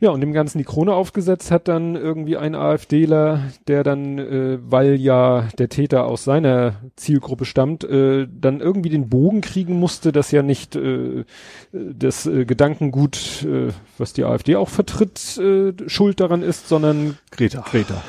Ja, 0.00 0.10
und 0.10 0.20
dem 0.20 0.32
Ganzen 0.32 0.58
die 0.58 0.64
Krone 0.64 0.94
aufgesetzt 0.94 1.50
hat 1.50 1.66
dann 1.66 1.96
irgendwie 1.96 2.36
ein 2.36 2.54
AfDler, 2.54 3.50
der 3.66 3.82
dann, 3.82 4.18
äh, 4.18 4.58
weil 4.62 4.94
ja 4.94 5.48
der 5.58 5.68
Täter 5.68 6.04
aus 6.04 6.22
seiner 6.22 6.74
Zielgruppe 6.94 7.44
stammt, 7.44 7.82
äh, 7.82 8.28
dann 8.30 8.60
irgendwie 8.60 8.90
den 8.90 9.08
Bogen 9.08 9.40
kriegen 9.40 9.80
musste, 9.80 10.12
dass 10.12 10.30
ja 10.30 10.42
nicht 10.42 10.76
äh, 10.76 11.24
das 11.72 12.26
äh, 12.26 12.44
Gedankengut, 12.44 13.44
äh, 13.44 13.72
was 13.98 14.12
die 14.12 14.22
AfD 14.22 14.54
auch 14.54 14.68
vertritt, 14.68 15.36
äh, 15.38 15.72
schuld 15.88 16.20
daran 16.20 16.42
ist, 16.42 16.68
sondern 16.68 17.18
Greta. 17.32 17.64
Greta. 17.68 18.00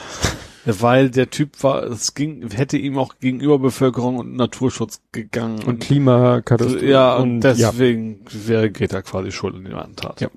Ja, 0.65 0.81
weil 0.81 1.09
der 1.09 1.31
Typ 1.31 1.63
war, 1.63 1.83
es 1.85 2.13
ging, 2.13 2.47
hätte 2.51 2.77
ihm 2.77 2.99
auch 2.99 3.15
gegenüber 3.19 3.57
Bevölkerung 3.57 4.17
und 4.17 4.35
Naturschutz 4.35 5.01
gegangen. 5.11 5.63
Und 5.63 5.79
Klimakatastrophe. 5.79 6.85
ja, 6.85 7.15
und, 7.15 7.43
ja, 7.43 7.53
deswegen 7.53 8.19
wäre 8.31 8.69
Greta 8.69 9.01
quasi 9.01 9.31
schuld 9.31 9.55
in 9.55 9.63
dem 9.63 9.75
Attentat. 9.75 10.21
Ja. 10.21 10.29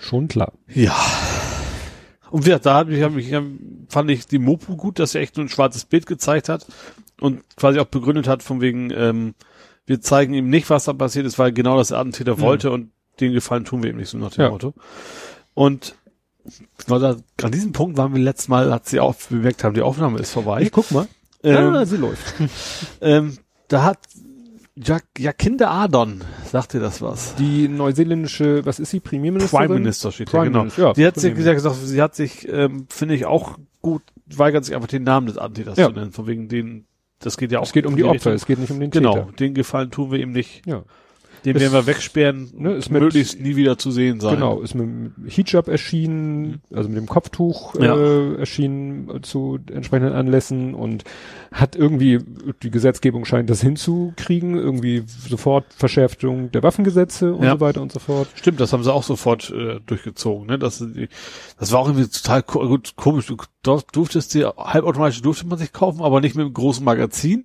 Schon 0.00 0.28
klar. 0.28 0.52
Ja. 0.68 0.94
Und 2.30 2.46
ja, 2.46 2.58
da 2.58 2.74
hab 2.74 2.88
ich, 2.90 3.02
hab 3.02 3.16
ich, 3.16 3.34
fand 3.88 4.10
ich 4.10 4.26
die 4.26 4.38
Mopu 4.38 4.76
gut, 4.76 4.98
dass 4.98 5.14
er 5.14 5.22
echt 5.22 5.36
nur 5.36 5.46
ein 5.46 5.48
schwarzes 5.48 5.84
Bild 5.86 6.06
gezeigt 6.06 6.48
hat 6.48 6.66
und 7.20 7.42
quasi 7.56 7.78
auch 7.78 7.86
begründet 7.86 8.28
hat, 8.28 8.42
von 8.42 8.60
wegen, 8.60 8.90
ähm, 8.90 9.34
wir 9.86 10.00
zeigen 10.02 10.34
ihm 10.34 10.50
nicht, 10.50 10.68
was 10.68 10.84
da 10.84 10.92
passiert 10.92 11.24
ist, 11.26 11.38
weil 11.38 11.52
genau 11.52 11.78
das 11.78 11.88
der 11.88 11.98
Attentäter 11.98 12.36
Mhm. 12.36 12.40
wollte 12.40 12.70
und 12.70 12.90
den 13.20 13.32
Gefallen 13.32 13.64
tun 13.64 13.82
wir 13.82 13.90
ihm 13.90 13.96
nicht, 13.96 14.10
so 14.10 14.18
nach 14.18 14.30
dem 14.30 14.42
Ja. 14.42 14.50
Motto. 14.50 14.74
Und 15.54 15.94
genau 16.84 16.98
da, 16.98 17.16
an 17.42 17.50
diesem 17.52 17.72
Punkt 17.72 17.96
waren 17.96 18.14
wir 18.14 18.20
letztes 18.22 18.48
Mal, 18.48 18.70
hat 18.72 18.86
sie 18.86 19.00
auch 19.00 19.14
bemerkt 19.30 19.64
haben, 19.64 19.74
die 19.74 19.82
Aufnahme 19.82 20.18
ist 20.18 20.30
vorbei. 20.32 20.62
Ich 20.62 20.72
guck 20.72 20.90
mal. 20.90 21.08
Ähm, 21.42 21.74
ah, 21.74 21.86
sie 21.86 21.96
läuft. 21.96 22.34
ähm, 23.00 23.38
da 23.68 23.84
hat 23.84 23.98
Ja, 24.84 24.98
ja, 25.18 25.32
Kinder 25.32 25.70
Ardon, 25.70 26.22
sagt 26.44 26.72
dir 26.74 26.80
das 26.80 27.02
was? 27.02 27.34
Die 27.34 27.66
neuseeländische, 27.68 28.64
was 28.64 28.78
ist 28.78 28.90
sie, 28.90 29.00
Premierministerin? 29.00 29.66
Prime 29.66 29.80
Minister 29.80 30.12
steht 30.12 30.28
Prime 30.30 30.42
hier, 30.44 30.50
genau. 30.50 30.60
Minister, 30.60 30.82
ja, 30.82 30.92
die 30.92 31.06
hat 31.06 31.16
sich 31.18 31.34
gesagt, 31.34 31.60
sie 31.74 32.00
hat 32.02 32.14
sich, 32.14 32.46
ähm, 32.48 32.86
finde 32.88 33.14
ich 33.16 33.24
auch 33.26 33.58
gut, 33.82 34.02
weigert 34.26 34.64
sich 34.64 34.74
einfach 34.76 34.88
den 34.88 35.02
Namen 35.02 35.26
des 35.26 35.36
Antäters 35.38 35.78
Ja. 35.78 35.88
zu 35.88 35.94
nennen, 35.94 36.12
von 36.12 36.26
wegen 36.28 36.48
den, 36.48 36.84
das 37.18 37.36
geht 37.38 37.50
ja 37.50 37.58
auch. 37.58 37.64
Es 37.64 37.72
geht 37.72 37.86
um 37.86 37.96
die 37.96 38.02
in 38.02 38.06
Opfer, 38.08 38.14
Richtung- 38.14 38.32
es 38.34 38.46
geht 38.46 38.58
nicht 38.60 38.70
um 38.70 38.78
den 38.78 38.90
Genau, 38.90 39.14
Täter. 39.14 39.32
den 39.32 39.54
Gefallen 39.54 39.90
tun 39.90 40.12
wir 40.12 40.20
ihm 40.20 40.30
nicht. 40.30 40.64
Ja. 40.66 40.84
Den 41.44 41.56
Es- 41.56 41.62
werden 41.62 41.72
wir 41.72 41.86
wegsperren, 41.86 42.50
ne, 42.56 42.72
ist 42.74 42.90
mit- 42.90 43.02
möglichst 43.02 43.40
nie 43.40 43.56
wieder 43.56 43.78
zu 43.78 43.90
sehen 43.90 44.20
sein. 44.20 44.34
Genau, 44.34 44.60
ist 44.60 44.74
mit 44.74 44.86
dem 44.86 45.12
Hijab 45.26 45.68
erschienen, 45.68 46.60
also 46.74 46.88
mit 46.88 46.98
dem 46.98 47.06
Kopftuch 47.06 47.74
Ja. 47.80 47.96
äh, 47.96 48.34
erschienen 48.36 49.22
zu 49.22 49.58
entsprechenden 49.72 50.12
Anlässen 50.14 50.74
und 50.74 51.04
hat 51.52 51.76
irgendwie, 51.76 52.18
die 52.62 52.70
Gesetzgebung 52.70 53.24
scheint 53.24 53.48
das 53.50 53.60
hinzukriegen, 53.62 54.56
irgendwie 54.56 55.04
sofort 55.06 55.64
Verschärfung 55.74 56.50
der 56.52 56.62
Waffengesetze 56.62 57.32
und 57.34 57.44
Ja. 57.44 57.52
so 57.52 57.60
weiter 57.60 57.82
und 57.82 57.92
so 57.92 57.98
fort. 58.00 58.28
Stimmt, 58.34 58.60
das 58.60 58.72
haben 58.72 58.82
sie 58.82 58.92
auch 58.92 59.02
sofort 59.02 59.50
äh, 59.50 59.80
durchgezogen. 59.86 60.46
Ne? 60.46 60.58
Das, 60.58 60.78
die- 60.78 61.08
das 61.58 61.72
war 61.72 61.80
auch 61.80 61.88
irgendwie 61.88 62.08
total 62.08 62.42
ko 62.42 62.66
gut, 62.68 62.94
komisch. 62.96 63.26
Du 63.26 63.36
durftest 63.92 64.34
dir, 64.34 64.54
halbautomatisch 64.56 65.22
durfte 65.22 65.46
man 65.46 65.58
sich 65.58 65.72
kaufen, 65.72 66.02
aber 66.02 66.20
nicht 66.20 66.34
mit 66.36 66.44
einem 66.44 66.54
großen 66.54 66.84
Magazin. 66.84 67.44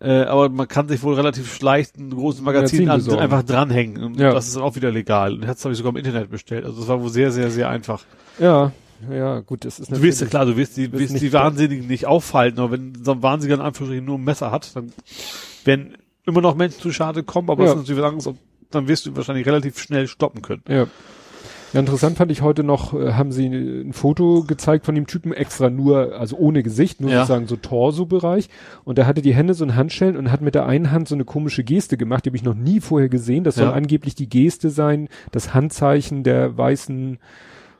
Äh, 0.00 0.22
aber 0.24 0.48
man 0.50 0.68
kann 0.68 0.88
sich 0.88 1.02
wohl 1.02 1.14
relativ 1.14 1.60
leicht 1.62 1.96
ein 1.96 2.10
großes 2.10 2.42
Magazin, 2.42 2.84
Magazin 2.86 3.12
an, 3.14 3.18
einfach 3.20 3.42
dranhängen. 3.42 4.02
Und 4.02 4.20
Ja. 4.20 4.32
das 4.32 4.46
ist 4.48 4.56
dann 4.56 4.62
auch 4.62 4.76
wieder 4.76 4.90
legal. 4.90 5.34
Und 5.34 5.46
das 5.46 5.64
habe 5.64 5.72
ich 5.72 5.78
sogar 5.78 5.90
im 5.92 5.96
Internet 5.96 6.30
bestellt. 6.30 6.64
Also 6.66 6.80
das 6.80 6.88
war 6.88 7.00
wohl 7.00 7.08
sehr, 7.08 7.30
sehr, 7.32 7.50
sehr 7.50 7.70
einfach. 7.70 8.04
Ja, 8.38 8.72
ja, 9.10 9.40
gut, 9.40 9.64
das 9.64 9.78
ist 9.78 9.90
Du 9.90 10.02
wirst 10.02 10.20
ja 10.20 10.26
klar, 10.26 10.44
du 10.46 10.56
wirst 10.56 10.76
die, 10.76 10.90
wirst 10.92 11.20
die 11.20 11.32
Wahnsinnigen 11.32 11.86
nicht 11.86 12.06
aufhalten, 12.06 12.60
aber 12.60 12.72
wenn 12.72 12.94
so 13.02 13.12
ein 13.12 13.22
Wahnsinniger 13.22 13.56
in 13.60 13.66
Anführungsstrichen 13.66 14.04
nur 14.04 14.18
ein 14.18 14.24
Messer 14.24 14.50
hat, 14.50 14.74
dann 14.76 14.92
werden 15.64 15.96
immer 16.24 16.40
noch 16.40 16.54
Menschen 16.54 16.80
zu 16.80 16.92
Schade 16.92 17.22
kommen, 17.22 17.48
aber 17.50 17.62
Ja. 17.64 17.70
das 17.70 17.76
ist 17.76 17.88
natürlich 17.88 18.02
was 18.02 18.08
anderes, 18.12 18.40
dann 18.70 18.88
wirst 18.88 19.06
du 19.06 19.14
wahrscheinlich 19.16 19.46
relativ 19.46 19.78
schnell 19.78 20.08
stoppen 20.08 20.42
können. 20.42 20.62
Ja. 20.68 20.86
Ja, 21.72 21.80
interessant 21.80 22.16
fand 22.16 22.30
ich 22.30 22.42
heute 22.42 22.62
noch, 22.64 22.94
äh, 22.94 23.12
haben 23.14 23.32
sie 23.32 23.46
ein 23.46 23.92
Foto 23.92 24.44
gezeigt 24.44 24.86
von 24.86 24.94
dem 24.94 25.06
Typen 25.06 25.32
extra 25.32 25.68
nur, 25.68 26.18
also 26.18 26.36
ohne 26.36 26.62
Gesicht, 26.62 27.00
nur 27.00 27.10
Ja. 27.10 27.18
sozusagen 27.20 27.46
so 27.46 27.56
Torso-Bereich. 27.56 28.48
Und 28.84 28.98
er 28.98 29.06
hatte 29.06 29.20
die 29.22 29.34
Hände 29.34 29.54
so 29.54 29.64
in 29.64 29.74
Handschellen 29.76 30.16
und 30.16 30.30
hat 30.30 30.40
mit 30.42 30.54
der 30.54 30.66
einen 30.66 30.90
Hand 30.92 31.08
so 31.08 31.14
eine 31.14 31.24
komische 31.24 31.64
Geste 31.64 31.96
gemacht, 31.96 32.24
die 32.24 32.30
habe 32.30 32.36
ich 32.36 32.44
noch 32.44 32.54
nie 32.54 32.80
vorher 32.80 33.08
gesehen. 33.08 33.44
Das 33.44 33.56
soll 33.56 33.66
Ja. 33.66 33.72
angeblich 33.72 34.14
die 34.14 34.28
Geste 34.28 34.70
sein, 34.70 35.08
das 35.32 35.54
Handzeichen 35.54 36.22
der 36.22 36.56
weißen 36.56 37.18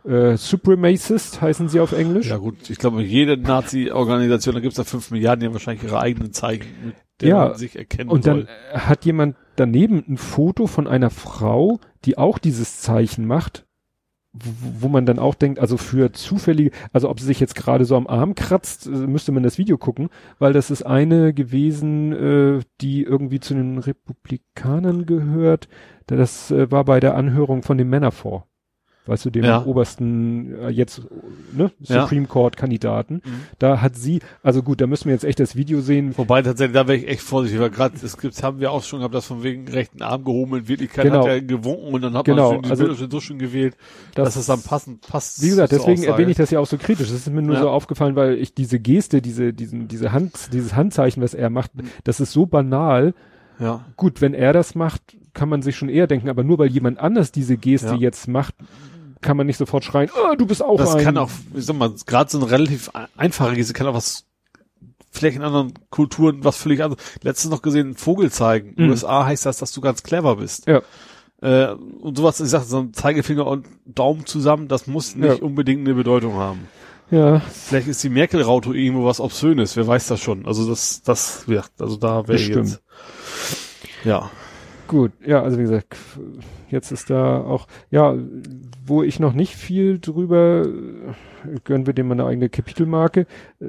äh, 0.05 0.37
Supremacist, 0.37 1.40
heißen 1.40 1.68
sie 1.68 1.81
auf 1.81 1.90
Englisch. 1.90 2.29
Ja 2.29 2.37
gut, 2.37 2.70
ich 2.70 2.79
glaube, 2.79 3.03
jede 3.03 3.37
Nazi-Organisation, 3.37 4.55
da 4.55 4.61
gibt's 4.61 4.77
da 4.77 4.85
fünf 4.85 5.11
Milliarden, 5.11 5.40
die 5.40 5.46
haben 5.46 5.53
wahrscheinlich 5.55 5.83
ihre 5.83 5.99
eigenen 6.01 6.33
Zeichen, 6.33 6.66
mit 6.85 6.94
denen 7.20 7.31
Ja, 7.31 7.49
man 7.49 7.59
sich 7.59 7.77
erkennen 7.77 8.09
Und 8.11 8.22
soll. 8.25 8.46
dann 8.72 8.81
hat 8.88 9.05
jemand 9.05 9.35
daneben 9.57 10.05
ein 10.09 10.16
Foto 10.16 10.68
von 10.68 10.87
einer 10.87 11.11
Frau, 11.11 11.81
die 12.05 12.18
auch 12.18 12.38
dieses 12.38 12.81
Zeichen 12.81 13.27
macht, 13.27 13.65
wo, 14.44 14.87
wo 14.87 14.88
man 14.88 15.07
dann 15.07 15.18
auch 15.18 15.35
denkt, 15.35 15.59
also 15.59 15.77
für 15.77 16.12
zufällige, 16.12 16.70
also 16.92 17.09
ob 17.09 17.20
sie 17.20 17.27
sich 17.27 17.40
jetzt 17.40 17.55
gerade 17.55 17.85
so 17.85 17.96
am 17.96 18.07
Arm 18.07 18.35
kratzt, 18.35 18.87
äh, 18.87 18.90
müsste 18.90 19.33
man 19.33 19.42
das 19.42 19.59
Video 19.59 19.79
gucken, 19.79 20.09
weil 20.38 20.53
das 20.53 20.70
ist 20.70 20.83
eine 20.83 21.33
gewesen, 21.33 22.12
äh, 22.12 22.61
die 22.81 23.03
irgendwie 23.03 23.40
zu 23.40 23.55
den 23.55 23.79
Republikanern 23.79 25.07
gehört. 25.07 25.68
Das 26.07 26.51
äh, 26.51 26.70
war 26.70 26.85
bei 26.85 27.01
der 27.01 27.16
Anhörung 27.16 27.62
von 27.62 27.79
dem 27.79 27.90
Männerfonds. 27.90 28.44
Weißt 29.07 29.25
du, 29.25 29.31
dem 29.31 29.45
Ja. 29.45 29.64
obersten, 29.64 30.53
äh, 30.62 30.69
jetzt, 30.69 31.03
ne, 31.53 31.71
Ja. 31.81 32.03
Supreme 32.03 32.27
Court 32.27 32.57
Kandidaten. 32.57 33.23
Mhm. 33.25 33.40
Da 33.61 33.81
hat 33.81 33.95
sie, 33.95 34.19
also 34.42 34.64
gut, 34.64 34.81
da 34.81 34.88
müssen 34.88 35.05
wir 35.05 35.12
jetzt 35.12 35.25
echt 35.25 35.38
das 35.38 35.55
Video 35.55 35.81
sehen, 35.81 36.12
Wobei 36.19 36.42
tatsächlich, 36.42 36.75
da 36.75 36.88
wäre 36.88 36.99
ich 36.99 37.07
echt 37.09 37.21
vorsichtig, 37.21 37.61
weil 37.61 37.71
gerade, 37.71 37.95
es 38.03 38.19
gibt, 38.19 38.42
haben 38.42 38.59
wir 38.59 38.73
auch 38.73 38.83
schon 38.83 38.99
gehabt, 38.99 39.14
das 39.14 39.27
von 39.27 39.45
wegen 39.45 39.69
rechten 39.69 40.03
Arm 40.03 40.25
gehoben, 40.25 40.57
in 40.57 40.69
Wirklichkeit 40.69 41.05
Genau. 41.05 41.21
hat 41.21 41.29
er 41.29 41.40
gewunken 41.40 41.95
und 41.95 42.03
dann 42.03 42.14
hat 42.14 42.25
Genau, 42.25 42.47
man 42.49 42.55
schon 42.55 42.62
die 42.64 42.71
also- 42.71 42.83
Bilder 42.85 42.99
schon 42.99 43.11
so 43.12 43.21
schön 43.21 43.38
gewählt, 43.38 43.77
dass 44.16 44.35
es 44.35 44.47
dann 44.47 44.61
passend 44.62 45.03
passt. 45.03 45.40
Wie 45.40 45.51
gesagt, 45.51 45.71
deswegen 45.71 45.92
Aussage. 46.01 46.12
erwähne 46.12 46.31
ich 46.33 46.37
das 46.37 46.51
ja 46.51 46.59
auch 46.59 46.66
so 46.66 46.77
kritisch. 46.77 47.09
Das 47.09 47.16
ist 47.16 47.31
mir 47.33 47.42
nur 47.42 47.55
Ja. 47.55 47.61
so 47.62 47.71
aufgefallen, 47.71 48.16
weil 48.16 48.35
ich 48.38 48.55
diese 48.55 48.81
Geste, 48.81 49.23
diese, 49.23 49.53
diesen, 49.53 49.87
diese 49.87 50.11
Hand, 50.12 50.53
dieses 50.53 50.75
Handzeichen, 50.75 51.23
was 51.23 51.33
er 51.33 51.49
macht, 51.51 51.77
Mhm. 51.77 51.85
das 52.03 52.19
ist 52.19 52.33
so 52.33 52.47
banal. 52.47 53.14
Ja. 53.61 53.85
Gut, 53.97 54.21
wenn 54.21 54.35
er 54.35 54.53
das 54.53 54.75
macht, 54.75 55.16
kann 55.33 55.49
man 55.49 55.62
sich 55.62 55.77
schon 55.77 55.88
eher 55.88 56.07
denken, 56.07 56.29
aber 56.29 56.45
nur 56.45 56.59
weil 56.59 56.69
jemand 56.69 56.99
anders 56.99 57.31
diese 57.33 57.57
Geste 57.57 57.88
Ja. 57.88 57.95
jetzt 57.97 58.27
macht, 58.27 58.55
kann 59.20 59.37
man 59.37 59.46
nicht 59.46 59.57
sofort 59.57 59.85
schreien, 59.85 60.11
oh, 60.14 60.35
du 60.37 60.46
bist 60.46 60.62
auch 60.62 60.76
Das 60.76 60.94
ein. 60.94 61.05
kann 61.05 61.18
auch, 61.18 61.31
ich 61.55 61.64
sag 61.64 61.76
mal, 61.76 61.92
gerade 62.07 62.31
so 62.31 62.38
eine 62.38 62.50
relativ 62.50 62.90
einfache 63.16 63.55
Geste 63.55 63.72
kann 63.72 63.87
auch 63.87 63.94
was, 63.94 64.24
vielleicht 65.11 65.37
in 65.37 65.42
anderen 65.42 65.72
Kulturen 65.90 66.44
was 66.44 66.57
völlig 66.57 66.83
anderes. 66.83 67.02
Letztens 67.22 67.50
noch 67.50 67.62
gesehen, 67.62 67.87
einen 67.87 67.96
Vogel 67.96 68.31
zeigen. 68.31 68.74
Mhm. 68.76 68.90
USA 68.90 69.24
heißt 69.24 69.46
das, 69.46 69.59
dass 69.59 69.72
du 69.72 69.81
ganz 69.81 70.02
clever 70.02 70.37
bist. 70.37 70.66
Ja. 70.66 70.83
Äh, 71.42 71.72
und 71.74 72.16
sowas, 72.16 72.40
ich 72.40 72.48
sag, 72.48 72.64
so 72.64 72.79
ein 72.81 72.92
Zeigefinger 72.94 73.46
und 73.46 73.66
Daumen 73.85 74.26
zusammen, 74.26 74.68
das 74.68 74.87
muss 74.87 75.14
nicht 75.16 75.38
Ja. 75.38 75.42
unbedingt 75.44 75.81
eine 75.87 75.94
Bedeutung 75.94 76.35
haben. 76.35 76.68
Ja, 77.11 77.38
Vielleicht 77.40 77.87
ist 77.88 78.02
die 78.02 78.09
Merkel-Raute 78.09 78.74
irgendwo 78.74 79.05
was 79.05 79.20
Obszönes, 79.20 79.76
wer 79.76 79.87
weiß 79.87 80.09
das 80.09 80.20
schon. 80.20 80.44
Also 80.44 80.68
das, 80.68 81.02
das, 81.02 81.44
ja, 81.46 81.62
also 81.79 81.96
da 81.96 82.26
wäre 82.26 82.38
jetzt. 82.40 82.83
Ja. 84.05 84.31
gut. 84.88 85.12
Ja, 85.24 85.42
also 85.42 85.57
wie 85.59 85.62
gesagt, 85.62 85.96
jetzt 86.68 86.90
ist 86.90 87.09
da 87.11 87.38
auch, 87.42 87.68
ja, 87.90 88.14
wo 88.88 89.03
ich 89.03 89.18
noch 89.20 89.33
nicht 89.33 89.55
viel 89.57 89.99
drüber, 89.99 90.62
äh, 90.64 91.59
gönnen 91.64 91.87
wir 91.87 91.92
dem 91.94 92.09
mal 92.09 92.14
eine 92.14 92.25
eigene 92.27 92.49
Kapitelmarke. 92.49 93.27
Äh, 93.61 93.64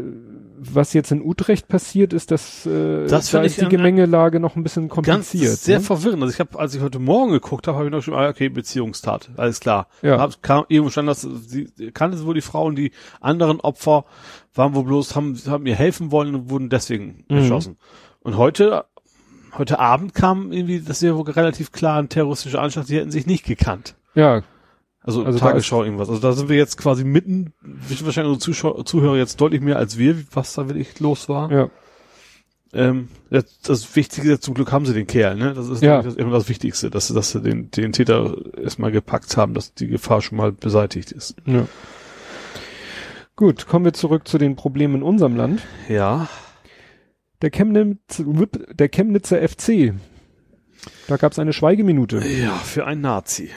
Was 0.59 0.93
jetzt 0.93 1.11
in 1.11 1.21
Utrecht 1.23 1.67
passiert, 1.67 2.13
ist, 2.13 2.31
dass 2.31 2.65
äh, 2.65 3.07
Das 3.07 3.31
da 3.31 3.41
ist 3.41 3.61
die 3.61 3.67
Gemengelage 3.67 4.39
noch 4.39 4.55
ein 4.55 4.63
bisschen 4.63 4.87
Ganz 4.89 4.95
kompliziert. 4.95 5.57
sehr 5.57 5.79
ne? 5.79 5.83
verwirrend. 5.83 6.23
Also 6.23 6.33
ich 6.33 6.39
habe, 6.39 6.57
als 6.59 6.73
ich 6.75 6.81
heute 6.81 6.99
Morgen 6.99 7.31
geguckt 7.31 7.67
habe, 7.67 7.77
habe 7.77 7.87
ich 7.87 7.91
noch 7.91 8.01
schon, 8.01 8.13
ah, 8.13 8.29
okay, 8.29 8.49
Beziehungstat, 8.49 9.29
alles 9.37 9.59
klar. 9.59 9.87
Ja. 10.01 10.19
Hab, 10.19 10.41
kam 10.41 10.65
irgendwo 10.67 10.89
stand, 10.91 11.07
dass 11.09 11.21
sie 11.21 11.67
kannte 11.93 12.23
wohl 12.25 12.33
die 12.35 12.41
Frauen, 12.41 12.75
die 12.75 12.91
anderen 13.21 13.59
Opfer 13.59 14.05
waren 14.55 14.73
wohl 14.75 14.83
bloß, 14.83 15.15
haben, 15.15 15.37
haben 15.47 15.63
mir 15.63 15.75
helfen 15.75 16.11
wollen 16.11 16.33
und 16.35 16.49
wurden 16.49 16.69
deswegen 16.69 17.23
Mhm. 17.29 17.37
erschossen. 17.37 17.77
Und 18.21 18.37
heute, 18.37 18.85
heute 19.57 19.79
Abend 19.79 20.13
kam 20.15 20.51
irgendwie, 20.51 20.79
das 20.81 21.01
wäre 21.01 21.15
wohl 21.17 21.29
relativ 21.29 21.71
klar, 21.71 21.99
ein 21.99 22.09
terroristischer 22.09 22.61
Anschlag, 22.61 22.85
die 22.87 22.97
hätten 22.97 23.11
sich 23.11 23.25
nicht 23.27 23.45
gekannt. 23.45 23.95
Ja, 24.15 24.41
Also, 25.07 25.23
Also 25.23 25.39
da 25.39 25.45
Tagesschau 25.47 25.83
irgendwas. 25.83 26.09
Also 26.09 26.21
da 26.21 26.33
sind 26.33 26.49
wir 26.49 26.57
jetzt 26.57 26.77
quasi 26.77 27.03
mitten, 27.03 27.53
wahrscheinlich 27.61 28.33
unsere 28.33 28.39
Zuschauer, 28.39 28.85
Zuhörer 28.85 29.17
jetzt 29.17 29.41
deutlich 29.41 29.61
mehr 29.61 29.77
als 29.77 29.97
wir, 29.97 30.15
was 30.33 30.53
da 30.53 30.67
wirklich 30.67 30.99
los 30.99 31.27
war. 31.29 31.51
ja. 31.51 31.69
Ähm, 32.73 33.07
das, 33.29 33.59
das 33.61 33.95
Wichtige, 33.95 34.41
zum 34.41 34.53
Glück 34.53 34.73
haben 34.73 34.85
sie 34.85 34.93
den 34.93 35.07
Kerl, 35.07 35.37
ne? 35.37 35.53
Das 35.53 35.69
ist 35.69 35.81
Ja. 35.81 36.01
das, 36.01 36.15
immer 36.15 36.31
das 36.31 36.49
Wichtigste, 36.49 36.89
dass, 36.89 37.07
sie- 37.07 37.13
dass 37.13 37.31
sie 37.31 37.41
den, 37.41 37.71
den 37.71 37.93
Täter 37.93 38.35
erstmal 38.61 38.91
gepackt 38.91 39.37
haben, 39.37 39.53
dass 39.53 39.73
die 39.73 39.87
Gefahr 39.87 40.21
schon 40.21 40.37
mal 40.37 40.51
beseitigt 40.51 41.13
ist. 41.13 41.35
Ja. 41.45 41.65
Gut, 43.37 43.67
kommen 43.67 43.85
wir 43.85 43.93
zurück 43.93 44.27
zu 44.27 44.37
den 44.37 44.55
Problemen 44.57 44.95
in 44.95 45.03
unserem 45.03 45.37
Land. 45.37 45.61
Ja. 45.87 46.27
Der, 47.41 47.51
Chemnitz, 47.51 48.21
der 48.73 48.89
Chemnitzer 48.89 49.47
FC. 49.47 49.93
Da 51.07 51.15
gab 51.17 51.31
es 51.31 51.39
eine 51.39 51.53
Schweigeminute. 51.53 52.17
Ja, 52.27 52.51
für 52.55 52.85
einen 52.85 53.01
Nazi. 53.01 53.49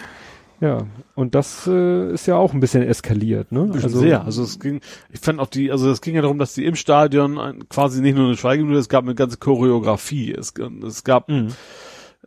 Ja, 0.60 0.86
und 1.14 1.34
das 1.34 1.66
äh, 1.66 2.12
ist 2.12 2.26
ja 2.26 2.36
auch 2.36 2.52
ein 2.52 2.60
bisschen 2.60 2.82
eskaliert, 2.82 3.50
ne? 3.50 3.70
Also 3.72 3.98
sehr. 4.00 4.24
Also 4.24 4.42
es 4.42 4.60
ging, 4.60 4.80
ich 5.10 5.20
fand 5.20 5.40
auch 5.40 5.46
die, 5.46 5.72
also 5.72 5.90
es 5.90 6.02
ging 6.02 6.14
ja 6.14 6.20
darum, 6.22 6.38
dass 6.38 6.52
die 6.52 6.66
im 6.66 6.74
Stadion 6.76 7.38
ein, 7.38 7.68
quasi 7.70 8.02
nicht 8.02 8.14
nur 8.14 8.26
eine 8.26 8.36
Schweigeminute, 8.36 8.78
es 8.78 8.90
gab 8.90 9.04
eine 9.04 9.14
ganze 9.14 9.38
Choreografie. 9.38 10.32
Es, 10.32 10.52
es 10.86 11.02
gab, 11.02 11.30
Mhm. 11.30 11.48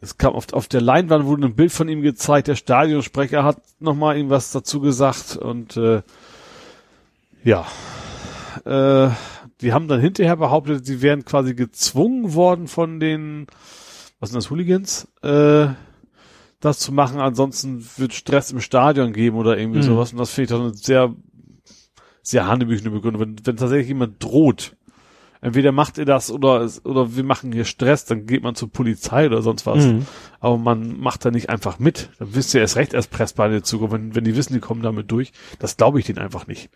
es 0.01 0.17
kam 0.17 0.33
auf, 0.33 0.51
auf 0.53 0.67
der 0.67 0.81
Leinwand 0.81 1.25
wurde 1.25 1.45
ein 1.45 1.55
Bild 1.55 1.71
von 1.71 1.87
ihm 1.87 2.01
gezeigt, 2.01 2.47
der 2.47 2.55
Stadionsprecher 2.55 3.43
hat 3.43 3.61
nochmal 3.79 4.17
irgendwas 4.17 4.51
dazu 4.51 4.79
gesagt 4.81 5.37
und 5.37 5.77
äh, 5.77 6.01
ja. 7.43 7.67
Äh, 8.65 9.09
die 9.61 9.73
haben 9.73 9.87
dann 9.87 10.01
hinterher 10.01 10.35
behauptet, 10.37 10.85
sie 10.85 11.01
wären 11.01 11.23
quasi 11.23 11.53
gezwungen 11.53 12.33
worden 12.33 12.67
von 12.67 12.99
den, 12.99 13.47
was 14.19 14.29
sind 14.31 14.37
das, 14.37 14.49
Hooligans, 14.49 15.07
äh, 15.21 15.67
das 16.65 16.79
zu 16.79 16.91
machen, 16.91 17.19
ansonsten 17.19 17.85
wird 17.97 18.13
Stress 18.13 18.51
im 18.51 18.61
Stadion 18.61 19.13
geben 19.13 19.37
oder 19.37 19.57
irgendwie 19.57 19.79
Mhm. 19.79 19.83
sowas. 19.83 20.11
Und 20.11 20.19
das 20.19 20.31
finde 20.31 20.43
ich 20.43 20.49
doch 20.49 20.63
eine 20.63 20.73
sehr, 20.73 21.13
sehr 22.21 22.47
hanebüchene 22.47 22.89
Begründung. 22.91 23.21
Wenn, 23.21 23.35
wenn 23.45 23.57
tatsächlich 23.57 23.87
jemand 23.89 24.23
droht, 24.23 24.75
entweder 25.41 25.71
macht 25.73 25.97
ihr 25.97 26.05
das 26.05 26.31
oder, 26.31 26.69
oder 26.85 27.15
wir 27.15 27.23
machen 27.23 27.51
hier 27.51 27.65
Stress, 27.65 28.05
dann 28.05 28.25
geht 28.25 28.43
man 28.43 28.55
zur 28.55 28.69
Polizei 28.71 29.25
oder 29.25 29.41
sonst 29.41 29.65
was. 29.65 29.85
Mhm. 29.85 30.05
Aber 30.39 30.57
man 30.57 30.97
macht 30.99 31.25
da 31.25 31.31
nicht 31.31 31.49
einfach 31.49 31.79
mit. 31.79 32.09
Dann 32.19 32.33
wisst 32.33 32.53
ihr 32.53 32.61
erst 32.61 32.77
recht 32.77 32.93
erst 32.93 33.11
Pressbeine 33.11 33.61
zukommen, 33.61 33.91
wenn, 33.91 34.15
wenn 34.15 34.23
die 34.23 34.35
wissen, 34.35 34.53
die 34.53 34.59
kommen 34.59 34.81
damit 34.81 35.11
durch. 35.11 35.33
Das 35.59 35.75
glaube 35.77 35.99
ich 35.99 36.05
denen 36.05 36.19
einfach 36.19 36.47
nicht. 36.47 36.69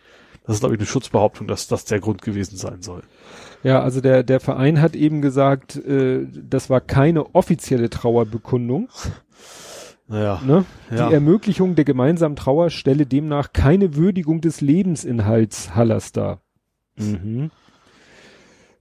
Das 0.46 0.56
ist, 0.56 0.60
glaube 0.62 0.76
ich, 0.76 0.80
eine 0.80 0.88
Schutzbehauptung, 0.88 1.48
dass 1.48 1.68
das 1.68 1.84
der 1.86 2.00
Grund 2.00 2.22
gewesen 2.22 2.56
sein 2.56 2.82
soll. 2.82 3.04
Ja, 3.64 3.82
also 3.82 4.00
der, 4.00 4.24
der 4.24 4.40
Verein 4.40 4.80
hat 4.82 4.96
eben 4.96 5.22
gesagt, 5.22 5.76
äh, 5.76 6.26
das 6.32 6.70
war 6.70 6.80
keine 6.80 7.36
offizielle 7.36 7.90
Trauerbekundung. 7.90 8.88
Naja. 10.08 10.42
Ne? 10.46 10.66
Ja. 10.90 11.08
Die 11.08 11.14
Ermöglichung 11.14 11.76
der 11.76 11.86
gemeinsamen 11.86 12.36
Trauer 12.36 12.70
stelle 12.70 13.06
demnach 13.06 13.52
keine 13.54 13.96
Würdigung 13.96 14.42
des 14.42 14.62
Lebensinhalts 14.62 15.76
Hallers 15.76 16.12
dar. 16.14 16.42
Mhm. 16.98 17.52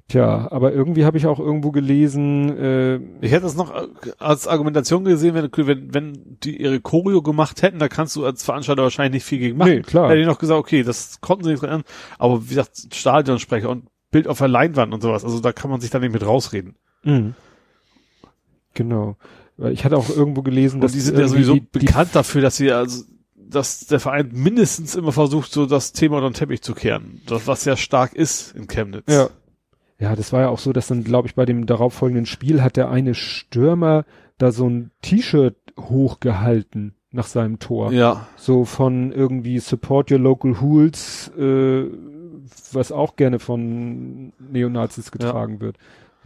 Tja, 0.08 0.46
aber 0.52 0.72
irgendwie 0.72 1.04
habe 1.04 1.18
ich 1.18 1.26
auch 1.26 1.40
irgendwo 1.40 1.72
gelesen, 1.72 2.56
äh, 2.56 2.96
Ich 3.22 3.32
hätte 3.32 3.42
das 3.42 3.56
noch 3.56 3.74
als 4.20 4.46
Argumentation 4.46 5.04
gesehen, 5.04 5.34
wenn, 5.34 5.50
wenn, 5.52 5.94
wenn 5.94 6.36
die 6.44 6.62
ihre 6.62 6.80
Choreo 6.80 7.22
gemacht 7.22 7.62
hätten, 7.62 7.80
da 7.80 7.88
kannst 7.88 8.14
du 8.14 8.24
als 8.24 8.44
Veranstalter 8.44 8.84
wahrscheinlich 8.84 9.14
nicht 9.14 9.24
viel 9.24 9.40
gegen 9.40 9.58
machen. 9.58 9.72
Nee, 9.72 9.80
klar. 9.80 10.08
Hätte 10.08 10.20
ich 10.20 10.26
noch 10.28 10.38
gesagt, 10.38 10.60
okay, 10.60 10.84
das 10.84 11.20
konnten 11.20 11.42
sie 11.42 11.50
nicht 11.50 11.62
dran, 11.62 11.82
aber 12.20 12.44
wie 12.44 12.50
gesagt, 12.50 12.94
Stadionsprecher 12.94 13.68
und 13.68 13.88
Bild 14.12 14.28
auf 14.28 14.38
der 14.38 14.46
Leinwand 14.46 14.94
und 14.94 15.00
sowas, 15.00 15.24
also 15.24 15.40
da 15.40 15.52
kann 15.52 15.72
man 15.72 15.80
sich 15.80 15.90
dann 15.90 16.02
nicht 16.02 16.12
mit 16.12 16.24
rausreden. 16.24 16.76
mh. 17.02 17.32
genau. 18.74 19.16
Weil 19.56 19.72
ich 19.72 19.84
hatte 19.84 19.96
auch 19.96 20.10
irgendwo 20.10 20.42
gelesen, 20.42 20.80
dass 20.80 20.92
Und 20.92 20.96
die 20.96 21.00
sind 21.02 21.18
ja 21.18 21.28
sowieso 21.28 21.54
die, 21.54 21.60
die, 21.60 21.66
bekannt 21.66 22.10
dafür, 22.14 22.42
dass 22.42 22.56
sie 22.56 22.70
also 22.72 23.04
dass 23.48 23.86
der 23.86 24.00
Verein 24.00 24.30
mindestens 24.32 24.96
immer 24.96 25.12
versucht, 25.12 25.52
so 25.52 25.66
das 25.66 25.92
Thema 25.92 26.16
unter 26.16 26.30
den 26.30 26.34
Teppich 26.34 26.62
zu 26.62 26.74
kehren. 26.74 27.22
Das, 27.26 27.46
was 27.46 27.62
sehr 27.62 27.76
stark 27.76 28.12
ist 28.12 28.54
in 28.56 28.66
Chemnitz. 28.66 29.04
Ja. 29.08 29.30
Ja, 29.98 30.14
das 30.14 30.32
war 30.32 30.42
ja 30.42 30.48
auch 30.48 30.58
so, 30.58 30.72
dass 30.72 30.88
dann, 30.88 31.04
glaube 31.04 31.28
ich, 31.28 31.34
bei 31.34 31.46
dem 31.46 31.64
darauffolgenden 31.64 32.26
Spiel 32.26 32.62
hat 32.62 32.76
der 32.76 32.90
eine 32.90 33.14
Stürmer 33.14 34.04
da 34.36 34.52
so 34.52 34.68
ein 34.68 34.90
T-Shirt 35.00 35.56
hochgehalten 35.78 36.94
nach 37.12 37.26
seinem 37.26 37.58
Tor. 37.58 37.92
Ja. 37.92 38.26
So 38.36 38.64
von 38.66 39.10
irgendwie 39.12 39.58
Support 39.58 40.10
Your 40.10 40.18
Local 40.18 40.60
Hools, 40.60 41.30
äh, 41.38 41.84
was 42.72 42.92
auch 42.92 43.16
gerne 43.16 43.38
von 43.38 44.32
Neonazis 44.38 45.10
getragen 45.10 45.60
wird. 45.60 45.78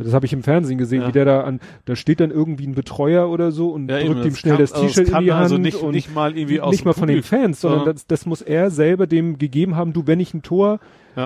Das 0.05 0.15
habe 0.15 0.27
ich 0.27 0.33
im 0.33 0.43
Fernsehen 0.43 0.79
gesehen, 0.79 1.03
Ja. 1.03 1.09
wie 1.09 1.13
der 1.13 1.25
da 1.25 1.41
an, 1.43 1.61
da 1.85 1.97
steht 1.97 2.21
dann 2.21 2.31
irgendwie 2.31 2.67
ein 2.67 2.75
Betreuer 2.75 3.29
oder 3.31 3.53
so 3.53 3.71
und 3.71 3.89
Ja, 3.89 3.99
eben, 3.99 4.15
drückt 4.15 4.25
ihm 4.25 4.31
das 4.31 4.39
schnell 4.39 4.55
kann- 4.55 4.61
das 4.63 4.73
also 4.73 4.87
T-Shirt 4.87 5.07
in 5.09 5.13
kann 5.13 5.25
die 5.25 5.33
Hand 5.33 5.43
also 5.43 5.59
nicht, 5.59 5.77
und 5.83 5.93
nicht 5.93 6.15
mal 6.15 6.37
irgendwie 6.37 6.61
aus 6.61 6.73
nicht 6.73 6.85
mal 6.85 6.93
von 6.95 7.09
den 7.09 7.23
Fans, 7.23 7.61
sondern 7.61 7.85
das, 7.85 8.07
das 8.07 8.27
muss 8.27 8.43
er 8.43 8.71
selber 8.71 9.07
dem 9.07 9.39
gegeben 9.39 9.77
haben, 9.77 9.93
du, 9.93 10.07
wenn 10.07 10.21
ich 10.21 10.35
ein 10.35 10.43
Tor 10.43 10.81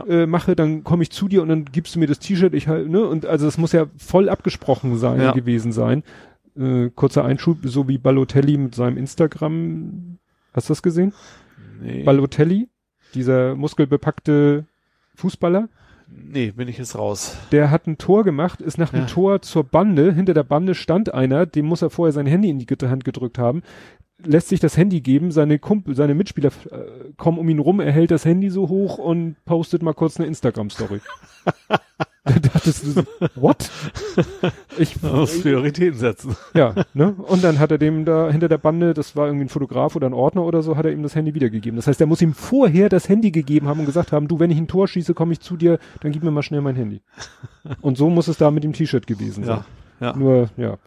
äh, 0.08 0.26
mache, 0.26 0.56
dann 0.56 0.82
komme 0.82 1.02
ich 1.02 1.10
zu 1.10 1.28
dir 1.28 1.42
und 1.42 1.48
dann 1.50 1.66
gibst 1.66 1.94
du 1.94 1.98
mir 2.00 2.06
das 2.06 2.18
T-Shirt, 2.18 2.52
ich 2.54 2.66
halt, 2.68 2.88
ne, 2.88 3.04
und 3.06 3.26
also 3.26 3.46
es 3.46 3.58
muss 3.58 3.72
ja 3.72 3.86
voll 3.96 4.28
abgesprochen 4.28 4.96
sein, 4.96 5.34
gewesen 5.34 5.72
sein. 5.72 6.02
Äh, 6.58 6.90
kurzer 6.94 7.24
Einschub, 7.24 7.58
so 7.64 7.86
wie 7.88 7.98
Balotelli 7.98 8.56
mit 8.56 8.74
seinem 8.74 8.96
Instagram, 8.96 10.18
hast 10.52 10.68
du 10.68 10.72
das 10.72 10.82
gesehen? 10.82 11.12
Nee, 11.82 12.02
Balotelli, 12.04 12.68
dieser 13.14 13.54
muskelbepackte 13.56 14.64
Fußballer, 15.16 15.68
nee, 16.08 16.50
bin 16.50 16.68
ich 16.68 16.78
jetzt 16.78 16.96
raus. 16.96 17.36
der 17.52 17.70
hat 17.70 17.86
ein 17.86 17.98
Tor 17.98 18.24
gemacht, 18.24 18.60
ist 18.60 18.78
nach 18.78 18.90
dem 18.90 19.00
Ja. 19.00 19.06
Tor 19.06 19.42
zur 19.42 19.64
Bande, 19.64 20.12
hinter 20.12 20.34
der 20.34 20.44
Bande 20.44 20.74
stand 20.74 21.12
einer, 21.12 21.46
dem 21.46 21.66
muss 21.66 21.82
er 21.82 21.90
vorher 21.90 22.12
sein 22.12 22.26
Handy 22.26 22.50
in 22.50 22.58
die 22.58 22.66
Hand 22.86 23.04
gedrückt 23.04 23.38
haben, 23.38 23.62
lässt 24.24 24.48
sich 24.48 24.60
das 24.60 24.76
Handy 24.76 25.00
geben, 25.00 25.30
seine 25.30 25.58
Kumpel, 25.58 25.94
seine 25.94 26.14
Mitspieler 26.14 26.50
äh, 26.70 27.12
kommen 27.16 27.38
um 27.38 27.48
ihn 27.48 27.58
rum, 27.58 27.80
er 27.80 27.92
hält 27.92 28.10
das 28.10 28.24
Handy 28.24 28.50
so 28.50 28.68
hoch 28.68 28.98
und 28.98 29.36
postet 29.44 29.82
mal 29.82 29.92
kurz 29.94 30.18
eine 30.18 30.26
Instagram-Story. 30.26 31.00
da 32.24 32.32
dachtest 32.32 32.84
du, 32.84 32.90
so, 32.90 33.02
what? 33.34 33.70
Ich, 34.78 35.02
muss 35.02 35.42
Prioritäten 35.42 35.98
setzen. 35.98 36.36
ja, 36.54 36.74
ne? 36.94 37.12
Und 37.12 37.44
dann 37.44 37.58
hat 37.58 37.70
er 37.70 37.78
dem 37.78 38.04
da 38.04 38.30
hinter 38.30 38.48
der 38.48 38.58
Bande, 38.58 38.94
das 38.94 39.14
war 39.14 39.26
irgendwie 39.26 39.44
ein 39.44 39.50
Fotograf 39.50 39.94
oder 39.94 40.06
ein 40.06 40.14
Ordner 40.14 40.44
oder 40.44 40.62
so, 40.62 40.76
hat 40.76 40.86
er 40.86 40.92
ihm 40.92 41.02
das 41.02 41.14
Handy 41.14 41.34
wiedergegeben. 41.34 41.76
Das 41.76 41.86
heißt, 41.86 42.00
er 42.00 42.06
muss 42.06 42.22
ihm 42.22 42.32
vorher 42.32 42.88
das 42.88 43.08
Handy 43.08 43.30
gegeben 43.30 43.68
haben 43.68 43.80
und 43.80 43.86
gesagt 43.86 44.12
haben, 44.12 44.26
du, 44.26 44.40
wenn 44.40 44.50
ich 44.50 44.58
ein 44.58 44.68
Tor 44.68 44.88
schieße, 44.88 45.12
komme 45.12 45.32
ich 45.32 45.40
zu 45.40 45.56
dir, 45.56 45.78
dann 46.00 46.12
gib 46.12 46.22
mir 46.22 46.30
mal 46.30 46.42
schnell 46.42 46.62
mein 46.62 46.76
Handy. 46.76 47.02
Und 47.82 47.98
so 47.98 48.08
muss 48.08 48.28
es 48.28 48.38
da 48.38 48.50
mit 48.50 48.64
dem 48.64 48.72
T-Shirt 48.72 49.06
gewesen 49.06 49.44
sein. 49.44 49.64
Ja, 50.00 50.08
ja. 50.08 50.16
Nur, 50.16 50.48
ja. 50.56 50.78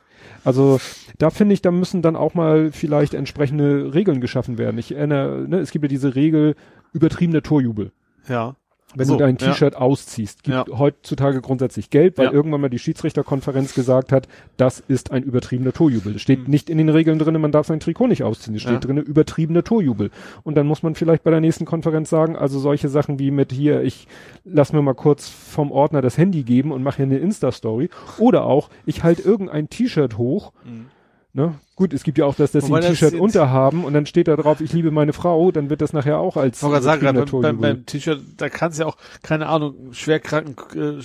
Also 0.43 0.80
da 1.17 1.30
finde 1.30 1.54
ich, 1.54 1.62
da 1.62 1.71
müssen 1.71 2.02
dann 2.02 2.15
auch 2.15 2.34
mal 2.34 2.71
vielleicht 2.71 3.13
entsprechende 3.13 3.93
Regeln 3.93 4.21
geschaffen 4.21 4.58
werden. 4.58 4.78
Ich 4.78 4.95
erinnere, 4.95 5.45
ne, 5.47 5.60
es 5.60 5.71
gibt 5.71 5.84
ja 5.84 5.89
diese 5.89 6.15
Regel 6.15 6.56
übertriebener 6.93 7.41
Torjubel. 7.41 7.91
Ja. 8.28 8.56
Wenn 8.95 9.06
So, 9.06 9.13
du 9.17 9.19
dein 9.19 9.36
ja. 9.36 9.47
T-Shirt 9.52 9.76
ausziehst, 9.76 10.43
gibt 10.43 10.56
Ja. 10.69 10.78
heutzutage 10.78 11.41
grundsätzlich 11.41 11.89
gelb, 11.89 12.17
weil 12.17 12.28
Ja. 12.28 12.32
irgendwann 12.32 12.62
mal 12.62 12.69
die 12.69 12.80
Schiedsrichterkonferenz 12.80 13.73
gesagt 13.73 14.13
hat, 14.13 14.30
das 14.56 14.80
ist 14.80 15.12
ein 15.12 15.23
übertriebener 15.23 15.73
Torjubel. 15.73 16.13
Das 16.13 16.21
steht 16.21 16.45
Mhm. 16.45 16.50
nicht 16.52 16.69
in 16.69 16.78
den 16.78 16.88
Regeln 16.88 17.19
drinne, 17.19 17.38
man 17.38 17.52
darf 17.52 17.67
sein 17.67 17.82
Trikot 17.82 18.08
nicht 18.08 18.23
ausziehen. 18.23 18.56
Es 18.56 18.62
steht 18.62 18.73
Ja. 18.76 18.80
drinne 18.80 19.02
übertriebener 19.02 19.63
Torjubel. 19.63 20.10
Und 20.43 20.56
dann 20.56 20.67
muss 20.67 20.84
man 20.84 20.95
vielleicht 20.95 21.23
bei 21.23 21.32
der 21.32 21.41
nächsten 21.41 21.65
Konferenz 21.65 22.10
sagen, 22.10 22.38
also 22.38 22.60
solche 22.60 22.88
Sachen 22.88 23.19
wie 23.19 23.30
mit 23.30 23.52
hier, 23.52 23.82
ich 23.84 24.08
lass 24.45 24.71
mir 24.71 24.82
mal 24.82 24.95
kurz 24.95 25.28
vom 25.28 25.69
Ordner 25.71 26.02
das 26.02 26.17
Handy 26.17 26.43
geben 26.43 26.71
und 26.71 26.82
mache 26.82 26.97
hier 26.97 27.06
eine 27.06 27.17
Insta-Story. 27.17 27.89
Oder 28.19 28.45
auch, 28.45 28.69
ich 28.86 29.04
halte 29.04 29.21
irgendein 29.21 29.69
T-Shirt 29.69 30.17
hoch, 30.17 30.54
Mhm. 30.63 30.86
Ne? 31.38 31.54
Gut, 31.76 31.93
es 31.93 32.02
gibt 32.04 32.17
ja 32.17 32.26
auch, 32.26 32.34
dass, 32.34 32.52
dass 32.52 32.65
sie 32.65 32.73
ein 32.73 32.82
das 32.82 32.89
T-Shirt 32.89 33.13
unterhaben 33.13 33.86
und 33.86 33.93
dann 33.93 34.08
steht 34.08 34.28
da 34.28 34.36
drauf, 34.36 34.60
ich 34.60 34.73
liebe 34.73 34.89
meine 34.89 35.13
Frau, 35.13 35.52
dann 35.52 35.69
wird 35.69 35.82
das 35.82 35.93
nachher 35.93 36.17
auch 36.17 36.36
als 36.36 36.63
Ich 36.63 36.82
sagen, 36.82 37.02
beim, 37.13 37.41
beim, 37.41 37.62
beim 37.62 37.86
T-Shirt, 37.86 38.19
da 38.38 38.50
kannst 38.50 38.80
du 38.80 38.84
ja 38.84 38.89
auch, 38.89 38.97
keine 39.21 39.45
Ahnung, 39.45 39.93
schwerkranken 39.93 41.00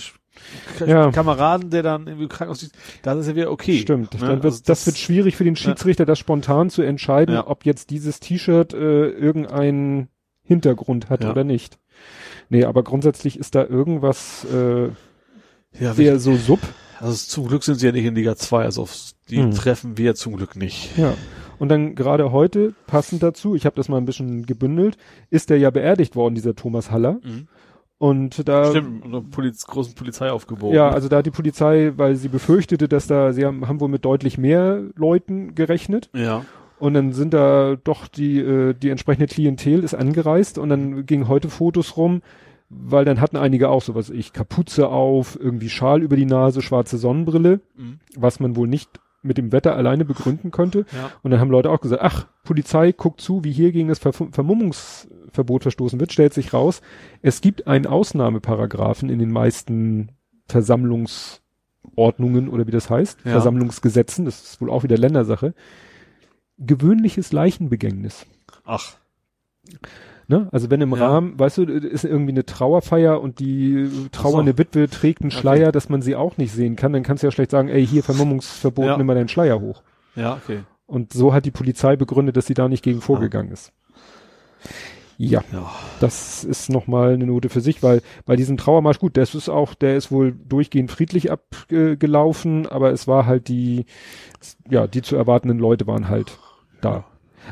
äh, 0.79 0.85
Ja. 0.89 1.11
Kameraden, 1.11 1.69
der 1.69 1.83
dann 1.83 2.07
irgendwie 2.07 2.27
krank 2.27 2.49
aussieht, 2.49 2.71
das 3.03 3.19
ist 3.19 3.27
ja 3.27 3.35
wieder 3.35 3.51
okay. 3.51 3.77
Stimmt. 3.77 4.15
Ne? 4.15 4.21
Dann 4.21 4.29
wird, 4.41 4.45
Also 4.45 4.63
das, 4.65 4.87
wird 4.87 4.97
schwierig 4.97 5.35
für 5.35 5.43
den 5.43 5.55
Schiedsrichter, 5.55 6.07
das 6.07 6.17
spontan 6.17 6.71
zu 6.71 6.81
entscheiden, 6.81 7.35
Ja. 7.35 7.45
ob 7.45 7.63
jetzt 7.63 7.91
dieses 7.91 8.19
T-Shirt 8.19 8.73
äh, 8.73 9.09
irgendeinen 9.09 10.07
Hintergrund 10.41 11.11
hat 11.11 11.23
Ja. 11.23 11.29
oder 11.29 11.43
nicht. 11.43 11.77
Nee, 12.49 12.63
aber 12.65 12.81
grundsätzlich 12.81 13.37
ist 13.37 13.53
da 13.53 13.63
irgendwas 13.63 14.47
äh, 14.51 14.85
ja, 15.79 15.93
sehr 15.93 16.19
so 16.19 16.35
sub. 16.37 16.59
Also 17.03 17.15
zum 17.27 17.47
Glück 17.47 17.63
sind 17.63 17.75
sie 17.75 17.85
ja 17.85 17.91
nicht 17.91 18.05
in 18.05 18.15
Liga 18.15 18.35
2, 18.35 18.63
also 18.63 18.83
auf 18.83 18.95
die 19.29 19.37
Hm. 19.41 19.51
treffen 19.51 19.97
wir 19.97 20.15
zum 20.15 20.35
Glück 20.37 20.55
nicht. 20.55 20.97
Ja. 20.97 21.13
Und 21.59 21.69
dann 21.69 21.95
gerade 21.95 22.31
heute, 22.31 22.73
passend 22.87 23.21
dazu, 23.23 23.55
ich 23.55 23.65
habe 23.65 23.75
das 23.75 23.87
mal 23.89 23.97
ein 23.97 24.05
bisschen 24.05 24.45
gebündelt, 24.45 24.97
ist 25.29 25.49
der 25.49 25.59
ja 25.59 25.69
beerdigt 25.69 26.15
worden, 26.15 26.35
dieser 26.35 26.55
Thomas 26.55 26.91
Haller. 26.91 27.19
Mhm. 27.23 27.47
Und 27.99 28.49
da 28.49 28.69
Stimmt, 28.71 29.05
unter 29.05 29.21
Poliz 29.21 29.65
großen 29.65 29.93
Polizeiaufgebot. 29.95 30.73
Ja, 30.73 30.89
also 30.89 31.07
da 31.07 31.17
hat 31.17 31.25
die 31.25 31.31
Polizei, 31.31 31.93
weil 31.95 32.15
sie 32.17 32.27
befürchtete, 32.27 32.89
dass 32.89 33.07
da, 33.07 33.31
sie 33.31 33.45
haben, 33.45 33.67
haben 33.67 33.79
wohl 33.79 33.87
mit 33.87 34.03
deutlich 34.03 34.37
mehr 34.37 34.81
Leuten 34.95 35.55
gerechnet 35.55 36.09
Ja. 36.13 36.43
und 36.79 36.95
dann 36.95 37.13
sind 37.13 37.33
da 37.33 37.77
doch 37.81 38.07
die, 38.09 38.39
äh, 38.39 38.73
die 38.73 38.89
entsprechende 38.89 39.27
Klientel 39.27 39.83
ist 39.85 39.93
angereist 39.93 40.57
und 40.57 40.67
dann 40.69 41.05
gingen 41.05 41.29
heute 41.29 41.47
Fotos 41.49 41.95
rum, 41.95 42.21
weil 42.85 43.05
dann 43.05 43.21
hatten 43.21 43.37
einige 43.37 43.69
auch 43.69 43.81
sowas 43.81 44.09
ich, 44.09 44.33
Kapuze 44.33 44.87
auf, 44.89 45.37
irgendwie 45.39 45.69
Schal 45.69 46.01
über 46.01 46.15
die 46.15 46.25
Nase, 46.25 46.61
schwarze 46.61 46.97
Sonnenbrille, 46.97 47.61
Mhm. 47.75 47.99
was 48.15 48.39
man 48.39 48.55
wohl 48.55 48.67
nicht 48.67 48.99
mit 49.25 49.37
dem 49.37 49.53
Wetter 49.53 49.75
alleine 49.77 50.03
begründen 50.03 50.51
könnte. 50.51 50.79
Ja. 50.91 51.11
Und 51.21 51.31
dann 51.31 51.39
haben 51.39 51.49
Leute 51.49 51.69
auch 51.71 51.79
gesagt, 51.79 52.01
ach, 52.03 52.27
Polizei, 52.43 52.91
guckt 52.91 53.21
zu, 53.21 53.43
wie 53.45 53.53
hier 53.53 53.71
gegen 53.71 53.87
das 53.87 53.99
Ver 53.99 54.11
Vermummungsverbot 54.11 55.63
verstoßen 55.63 55.97
wird, 55.99 56.11
stellt 56.11 56.33
sich 56.33 56.51
raus, 56.53 56.81
es 57.21 57.39
gibt 57.39 57.65
einen 57.67 57.85
Ausnahmeparagraphen 57.87 59.09
in 59.09 59.19
den 59.19 59.31
meisten 59.31 60.09
Versammlungsordnungen 60.47 62.49
oder 62.49 62.67
wie 62.67 62.71
das 62.71 62.89
heißt, 62.89 63.19
Ja. 63.23 63.31
Versammlungsgesetzen, 63.31 64.25
das 64.25 64.43
ist 64.43 64.61
wohl 64.61 64.69
auch 64.69 64.83
wieder 64.83 64.97
Ländersache, 64.97 65.53
gewöhnliches 66.57 67.31
Leichenbegängnis. 67.31 68.25
Ach. 68.65 68.97
Ne? 70.33 70.47
Also 70.51 70.71
wenn 70.71 70.81
im 70.81 70.95
Ja. 70.95 71.07
Rahmen, 71.09 71.37
weißt 71.39 71.59
du, 71.59 71.63
ist 71.63 72.05
irgendwie 72.05 72.31
eine 72.31 72.43
Trauerfeier 72.45 73.21
und 73.21 73.37
die 73.39 73.87
trauernde 74.11 74.53
so. 74.53 74.57
Witwe 74.57 74.89
trägt 74.89 75.21
einen 75.21 75.31
Okay. 75.31 75.39
Schleier, 75.41 75.71
dass 75.71 75.89
man 75.89 76.01
sie 76.01 76.15
auch 76.15 76.37
nicht 76.37 76.51
sehen 76.51 76.75
kann, 76.75 76.91
dann 76.91 77.03
kannst 77.03 77.21
du 77.21 77.27
ja 77.27 77.31
schlecht 77.31 77.51
sagen, 77.51 77.67
ey, 77.69 77.85
hier 77.85 78.01
Vermummungsverbot, 78.03 78.85
Ja. 78.85 78.97
nimm 78.97 79.05
mal 79.05 79.13
deinen 79.15 79.27
Schleier 79.27 79.59
hoch. 79.59 79.83
Ja, 80.15 80.33
okay. 80.43 80.61
Und 80.87 81.13
so 81.13 81.33
hat 81.33 81.45
die 81.45 81.51
Polizei 81.51 81.95
begründet, 81.95 82.35
dass 82.35 82.47
sie 82.47 82.55
da 82.55 82.67
nicht 82.67 82.83
gegen 82.83 83.01
vorgegangen 83.01 83.51
ist. 83.51 83.71
Ja, 85.19 85.43
Ja. 85.51 85.69
das 85.99 86.43
ist 86.43 86.69
nochmal 86.69 87.13
eine 87.13 87.27
Note 87.27 87.49
für 87.49 87.61
sich, 87.61 87.83
weil 87.83 88.01
bei 88.25 88.35
diesem 88.35 88.57
Trauermarsch, 88.57 88.97
gut, 88.99 89.15
das 89.15 89.35
ist 89.35 89.49
auch, 89.49 89.75
der 89.75 89.95
ist 89.95 90.11
wohl 90.11 90.31
durchgehend 90.33 90.89
friedlich 90.91 91.31
abgelaufen, 91.31 92.65
aber 92.67 92.91
es 92.91 93.07
war 93.07 93.25
halt 93.27 93.47
die, 93.47 93.85
ja, 94.69 94.87
die 94.87 95.03
zu 95.03 95.15
erwartenden 95.15 95.59
Leute 95.59 95.85
waren 95.85 96.09
halt 96.09 96.39
da. 96.81 97.05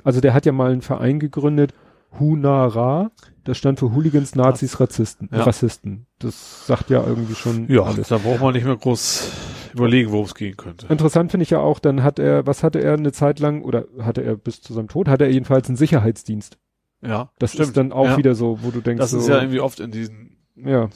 Also 0.04 0.22
der 0.22 0.34
hat 0.34 0.46
ja 0.46 0.52
mal 0.52 0.72
einen 0.72 0.82
Verein 0.82 1.20
gegründet, 1.20 1.74
Hunara, 2.20 3.12
das 3.44 3.58
stand 3.58 3.80
für 3.80 3.94
Hooligans, 3.94 4.36
Nazis, 4.36 4.80
Rassisten, 4.80 5.30
Ja. 5.32 5.44
Rassisten. 5.44 6.06
Das 6.20 6.68
sagt 6.68 6.90
ja 6.90 7.04
irgendwie 7.06 7.36
schon 7.36 7.68
Ja, 7.70 7.84
alles. 7.84 8.10
da 8.10 8.18
braucht 8.18 8.42
man 8.42 8.54
nicht 8.54 8.66
mehr 8.66 8.76
groß 8.76 9.32
überlegen, 9.74 10.12
worum 10.12 10.26
es 10.26 10.36
gehen 10.36 10.58
könnte. 10.58 10.88
Interessant 10.88 11.32
finde 11.32 11.44
ich 11.44 11.50
ja 11.50 11.60
auch, 11.60 11.80
dann 11.80 12.04
hat 12.04 12.20
er, 12.20 12.46
was 12.46 12.64
hatte 12.64 12.80
er 12.82 12.94
eine 12.94 13.12
Zeit 13.14 13.40
lang, 13.40 13.64
oder 13.64 13.86
hatte 14.00 14.22
er 14.24 14.36
bis 14.36 14.62
zu 14.62 14.74
seinem 14.74 14.88
Tod, 14.90 15.08
hatte 15.08 15.24
er 15.24 15.32
jedenfalls 15.32 15.68
einen 15.68 15.78
Sicherheitsdienst. 15.78 16.58
Ja, 17.04 17.32
Das 17.40 17.56
ist 17.56 17.76
dann 17.78 17.92
auch 17.94 18.06
ja. 18.06 18.18
wieder 18.18 18.36
so, 18.36 18.60
wo 18.62 18.70
du 18.70 18.82
denkst, 18.82 19.00
Das 19.00 19.12
so, 19.12 19.18
ist 19.18 19.28
ja 19.28 19.38
irgendwie 19.40 19.60
oft 19.62 19.80
in 19.80 19.90
diesen 19.92 20.38
ja. 20.56 20.90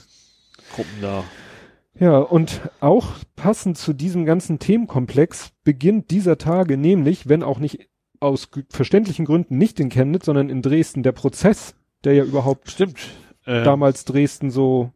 Gruppen 0.76 1.02
da. 1.02 1.24
Ja, 1.98 2.18
und 2.20 2.60
auch 2.82 3.08
passend 3.38 3.78
zu 3.78 3.94
diesem 3.94 4.26
ganzen 4.26 4.60
Themenkomplex 4.60 5.52
beginnt 5.64 6.12
dieser 6.12 6.38
Tage 6.38 6.78
nämlich, 6.78 7.30
wenn 7.30 7.42
auch 7.42 7.58
nicht 7.58 7.88
aus 8.20 8.50
verständlichen 8.70 9.26
Gründen 9.26 9.58
nicht 9.58 9.80
in 9.80 9.90
Chemnitz, 9.90 10.26
sondern 10.26 10.50
in 10.50 10.62
Dresden, 10.62 11.04
der 11.04 11.12
Prozess, 11.12 11.76
der 12.04 12.14
ja 12.14 12.24
überhaupt 12.24 12.70
Stimmt. 12.72 12.98
Äh, 13.46 13.64
damals 13.64 14.06
Dresden 14.06 14.50
so, 14.50 14.92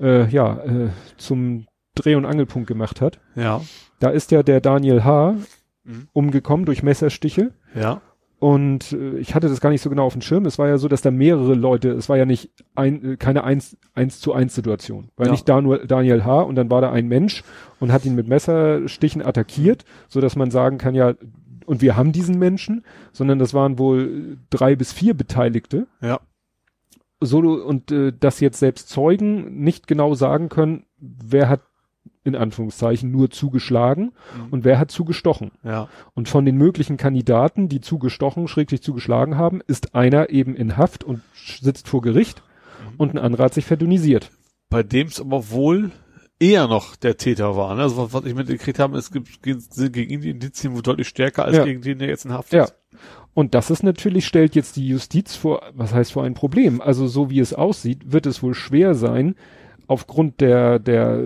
äh, 0.00 0.28
ja, 0.28 0.58
äh, 0.64 0.88
zum 1.16 1.66
Dreh- 1.94 2.14
und 2.14 2.26
Angelpunkt 2.26 2.68
gemacht 2.68 3.00
hat. 3.00 3.18
Ja. 3.34 3.60
Da 3.98 4.10
ist 4.10 4.30
ja 4.30 4.42
der 4.42 4.60
Daniel 4.60 5.04
H. 5.04 5.36
Mhm. 5.84 6.08
umgekommen 6.12 6.66
durch 6.66 6.82
Messerstiche. 6.82 7.52
Ja. 7.74 8.00
Und 8.38 8.92
äh, 8.92 9.18
ich 9.18 9.34
hatte 9.34 9.48
das 9.48 9.60
gar 9.60 9.70
nicht 9.70 9.80
so 9.82 9.88
genau 9.88 10.04
auf 10.04 10.12
dem 10.14 10.20
Schirm. 10.20 10.44
Es 10.44 10.58
war 10.58 10.66
ja 10.68 10.78
so, 10.78 10.88
dass 10.88 11.00
da 11.00 11.10
mehrere 11.12 11.54
Leute, 11.54 11.90
es 11.92 12.08
war 12.08 12.16
ja 12.16 12.26
nicht 12.26 12.50
ein, 12.74 13.12
äh, 13.12 13.16
keine 13.16 13.44
eins, 13.44 13.76
eins 13.94 14.20
zu 14.20 14.32
eins 14.34 14.54
Situation. 14.54 15.10
War 15.16 15.26
Ja. 15.26 15.32
nicht 15.32 15.48
da 15.48 15.60
nur 15.62 15.86
Daniel 15.86 16.24
H. 16.24 16.42
und 16.42 16.56
dann 16.56 16.70
war 16.70 16.80
da 16.80 16.90
ein 16.90 17.06
Mensch 17.06 17.44
und 17.80 17.92
hat 17.92 18.04
ihn 18.04 18.16
mit 18.16 18.26
Messerstichen 18.28 19.24
attackiert, 19.24 19.84
so 20.08 20.20
dass 20.20 20.34
man 20.36 20.50
sagen 20.50 20.76
kann, 20.76 20.94
ja, 20.94 21.14
und 21.66 21.82
wir 21.82 21.96
haben 21.96 22.12
diesen 22.12 22.38
Menschen, 22.38 22.84
sondern 23.12 23.38
das 23.38 23.52
waren 23.54 23.78
wohl 23.78 24.38
drei 24.50 24.76
bis 24.76 24.92
vier 24.92 25.14
Beteiligte. 25.14 25.86
Ja. 26.00 26.20
So, 27.20 27.38
und 27.38 27.90
äh, 27.92 28.12
dass 28.18 28.40
jetzt 28.40 28.58
selbst 28.58 28.88
Zeugen 28.88 29.62
nicht 29.62 29.86
genau 29.86 30.14
sagen 30.14 30.48
können, 30.48 30.84
wer 30.98 31.48
hat 31.48 31.60
in 32.24 32.34
Anführungszeichen 32.34 33.10
nur 33.10 33.30
zugeschlagen 33.30 34.12
Mhm. 34.36 34.48
und 34.50 34.64
wer 34.64 34.78
hat 34.78 34.90
zugestochen. 34.90 35.52
Ja. 35.62 35.88
Und 36.14 36.28
von 36.28 36.44
den 36.44 36.56
möglichen 36.56 36.96
Kandidaten, 36.96 37.68
die 37.68 37.80
zugestochen, 37.80 38.48
schräglich 38.48 38.82
zugeschlagen 38.82 39.36
haben, 39.36 39.60
ist 39.66 39.94
einer 39.94 40.30
eben 40.30 40.56
in 40.56 40.76
Haft 40.76 41.04
und 41.04 41.22
sitzt 41.34 41.88
vor 41.88 42.02
Gericht 42.02 42.42
Mhm. 42.42 42.94
und 42.98 43.10
ein 43.14 43.18
anderer 43.18 43.44
hat 43.44 43.54
sich 43.54 43.64
verdünnisiert. 43.64 44.30
Bei 44.68 44.82
dem 44.82 45.06
es 45.06 45.20
aber 45.20 45.50
wohl 45.50 45.92
eher 46.38 46.68
noch 46.68 46.96
der 46.96 47.16
Täter 47.16 47.56
war. 47.56 47.74
Ne? 47.74 47.82
Also 47.82 48.12
was, 48.12 48.24
ich 48.24 48.34
mitgekriegt 48.34 48.78
habe, 48.78 48.98
es 48.98 49.10
gibt 49.10 49.28
sind 49.44 49.92
gegen 49.92 50.10
ihn 50.12 50.20
die 50.20 50.30
Indizien 50.30 50.74
wohl 50.74 50.82
deutlich 50.82 51.08
stärker 51.08 51.44
als 51.44 51.56
Ja. 51.56 51.64
gegen 51.64 51.82
den, 51.82 51.98
der 51.98 52.08
jetzt 52.08 52.24
in 52.24 52.32
Haft 52.32 52.52
Ja. 52.52 52.64
ist. 52.64 52.74
Und 53.34 53.54
das 53.54 53.70
ist 53.70 53.82
natürlich, 53.82 54.26
stellt 54.26 54.54
jetzt 54.54 54.76
die 54.76 54.88
Justiz 54.88 55.36
vor, 55.36 55.62
was 55.74 55.92
heißt 55.92 56.12
vor 56.12 56.24
ein 56.24 56.34
Problem? 56.34 56.80
Also 56.80 57.06
so 57.06 57.28
wie 57.30 57.40
es 57.40 57.52
aussieht, 57.52 58.10
wird 58.12 58.24
es 58.26 58.42
wohl 58.42 58.54
schwer 58.54 58.94
sein, 58.94 59.34
aufgrund 59.88 60.40
der, 60.40 60.78
der 60.78 61.22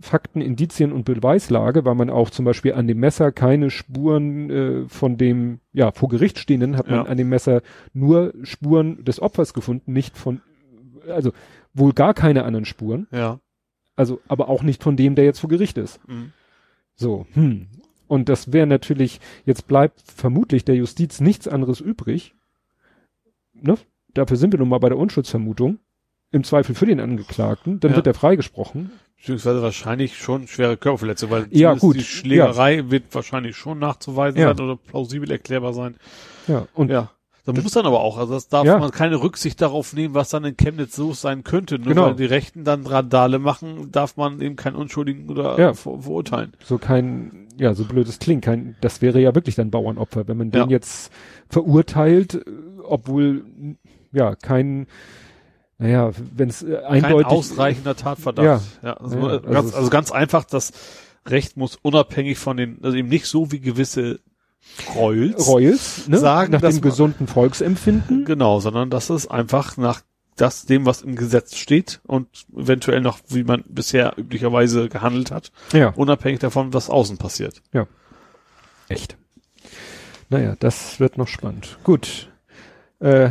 Fakten, 0.00 0.40
Indizien 0.40 0.90
und 0.92 1.04
Beweislage, 1.04 1.84
weil 1.84 1.94
man 1.94 2.10
auch 2.10 2.30
zum 2.30 2.44
Beispiel 2.44 2.72
an 2.74 2.88
dem 2.88 2.98
Messer 2.98 3.30
keine 3.30 3.70
Spuren 3.70 4.50
äh, 4.50 4.88
von 4.88 5.16
dem, 5.16 5.60
ja, 5.72 5.92
vor 5.92 6.08
Gericht 6.08 6.38
stehenden, 6.38 6.76
hat 6.76 6.88
man 6.88 7.04
Ja. 7.04 7.10
an 7.10 7.16
dem 7.16 7.28
Messer 7.28 7.62
nur 7.92 8.32
Spuren 8.42 9.04
des 9.04 9.20
Opfers 9.20 9.54
gefunden, 9.54 9.92
nicht 9.92 10.16
von, 10.18 10.40
also 11.08 11.32
wohl 11.72 11.92
gar 11.92 12.14
keine 12.14 12.44
anderen 12.44 12.64
Spuren, 12.64 13.06
Ja. 13.12 13.38
Also 13.96 14.20
aber 14.28 14.48
auch 14.48 14.62
nicht 14.62 14.82
von 14.82 14.96
dem, 14.96 15.14
der 15.14 15.24
jetzt 15.24 15.40
vor 15.40 15.50
Gericht 15.50 15.78
ist. 15.78 16.00
Mhm. 16.08 16.32
So, 16.94 17.26
hm. 17.34 17.66
Und 18.06 18.28
das 18.28 18.52
wäre 18.52 18.66
natürlich, 18.66 19.20
jetzt 19.46 19.66
bleibt 19.66 20.02
vermutlich 20.14 20.64
der 20.64 20.74
Justiz 20.76 21.20
nichts 21.20 21.48
anderes 21.48 21.80
übrig. 21.80 22.34
Ne? 23.54 23.76
Dafür 24.12 24.36
sind 24.36 24.52
wir 24.52 24.58
nun 24.58 24.68
mal 24.68 24.78
bei 24.78 24.88
der 24.88 24.98
Unschuldsvermutung. 24.98 25.78
Im 26.30 26.42
Zweifel 26.44 26.74
für 26.74 26.86
den 26.86 26.98
Angeklagten, 27.00 27.78
dann 27.80 27.92
Ja. 27.92 27.96
wird 27.96 28.06
er 28.08 28.14
freigesprochen. 28.14 28.90
Beziehungsweise 29.16 29.62
wahrscheinlich 29.62 30.18
schon 30.18 30.48
schwere 30.48 30.76
Körperverletzung, 30.76 31.30
weil 31.30 31.46
Ja, 31.50 31.74
gut. 31.74 31.96
die 31.96 32.02
Schlägerei 32.02 32.90
wird 32.90 33.14
wahrscheinlich 33.14 33.56
schon 33.56 33.78
nachzuweisen 33.78 34.40
Ja. 34.40 34.48
sein 34.54 34.64
oder 34.64 34.76
plausibel 34.76 35.30
erklärbar 35.30 35.72
sein. 35.72 35.96
Ja, 36.48 36.66
und 36.74 36.90
Ja. 36.90 37.12
Da 37.46 37.52
muss 37.52 37.72
dann 37.72 37.84
aber 37.84 38.00
auch, 38.00 38.16
also 38.16 38.32
das 38.32 38.48
darf 38.48 38.64
Ja. 38.64 38.78
man 38.78 38.90
keine 38.90 39.16
Rücksicht 39.22 39.60
darauf 39.60 39.92
nehmen, 39.92 40.14
was 40.14 40.30
dann 40.30 40.44
in 40.44 40.56
Chemnitz 40.56 40.96
so 40.96 41.12
sein 41.12 41.44
könnte. 41.44 41.78
Nur 41.78 41.88
Genau. 41.88 42.06
weil 42.06 42.14
die 42.14 42.24
Rechten 42.24 42.64
dann 42.64 42.86
Radale 42.86 43.38
machen, 43.38 43.92
darf 43.92 44.16
man 44.16 44.40
eben 44.40 44.56
keinen 44.56 44.76
Unschuldigen 44.76 45.28
oder 45.28 45.58
Ja. 45.58 45.74
ver 45.74 45.98
verurteilen. 46.00 46.52
so 46.64 46.78
kein, 46.78 47.48
ja, 47.58 47.74
so 47.74 47.84
blöd 47.84 48.08
es 48.08 48.18
klingt, 48.18 48.44
kein, 48.44 48.76
das 48.80 49.02
wäre 49.02 49.20
ja 49.20 49.34
wirklich 49.34 49.56
dann 49.56 49.70
Bauernopfer, 49.70 50.26
wenn 50.26 50.38
man 50.38 50.50
den 50.52 50.62
Ja. 50.62 50.66
jetzt 50.68 51.12
verurteilt, 51.50 52.44
obwohl, 52.82 53.44
ja, 54.12 54.34
kein, 54.36 54.86
naja, 55.78 56.12
wenn 56.34 56.48
es 56.48 56.62
äh, 56.62 56.80
Kein 56.88 57.04
eindeutig, 57.04 57.26
ausreichender 57.30 57.94
Tatverdacht. 57.96 58.62
Ja. 58.82 58.92
also, 58.94 59.18
Ja, 59.18 59.38
ganz, 59.38 59.54
also 59.66 59.76
also, 59.76 59.90
ganz 59.90 60.12
einfach, 60.12 60.44
das 60.44 60.72
Recht 61.26 61.56
muss 61.56 61.76
unabhängig 61.80 62.38
von 62.38 62.56
den, 62.56 62.78
also 62.82 62.96
eben 62.96 63.08
nicht 63.08 63.26
so 63.26 63.50
wie 63.52 63.60
gewisse 63.60 64.20
Reus. 64.96 65.48
Reus, 65.48 66.08
ne? 66.08 66.18
sagen, 66.18 66.52
nach 66.52 66.60
dass 66.60 66.74
dem 66.74 66.82
gesunden 66.82 67.26
Volksempfinden. 67.26 68.24
Genau, 68.24 68.60
sondern 68.60 68.90
dass 68.90 69.10
es 69.10 69.26
einfach 69.26 69.76
nach 69.76 70.02
das 70.36 70.66
dem, 70.66 70.84
was 70.84 71.02
im 71.02 71.14
Gesetz 71.14 71.56
steht 71.56 72.00
und 72.06 72.26
eventuell 72.56 73.00
noch, 73.00 73.20
wie 73.28 73.44
man 73.44 73.62
bisher 73.68 74.14
üblicherweise 74.18 74.88
gehandelt 74.88 75.30
hat, 75.30 75.52
Ja. 75.72 75.90
unabhängig 75.90 76.40
davon, 76.40 76.72
was 76.74 76.90
außen 76.90 77.18
passiert. 77.18 77.62
Echt. 78.88 79.16
Naja, 80.28 80.56
das 80.58 80.98
wird 80.98 81.18
noch 81.18 81.28
spannend. 81.28 81.78
Gut. 81.84 82.32
Äh, 82.98 83.30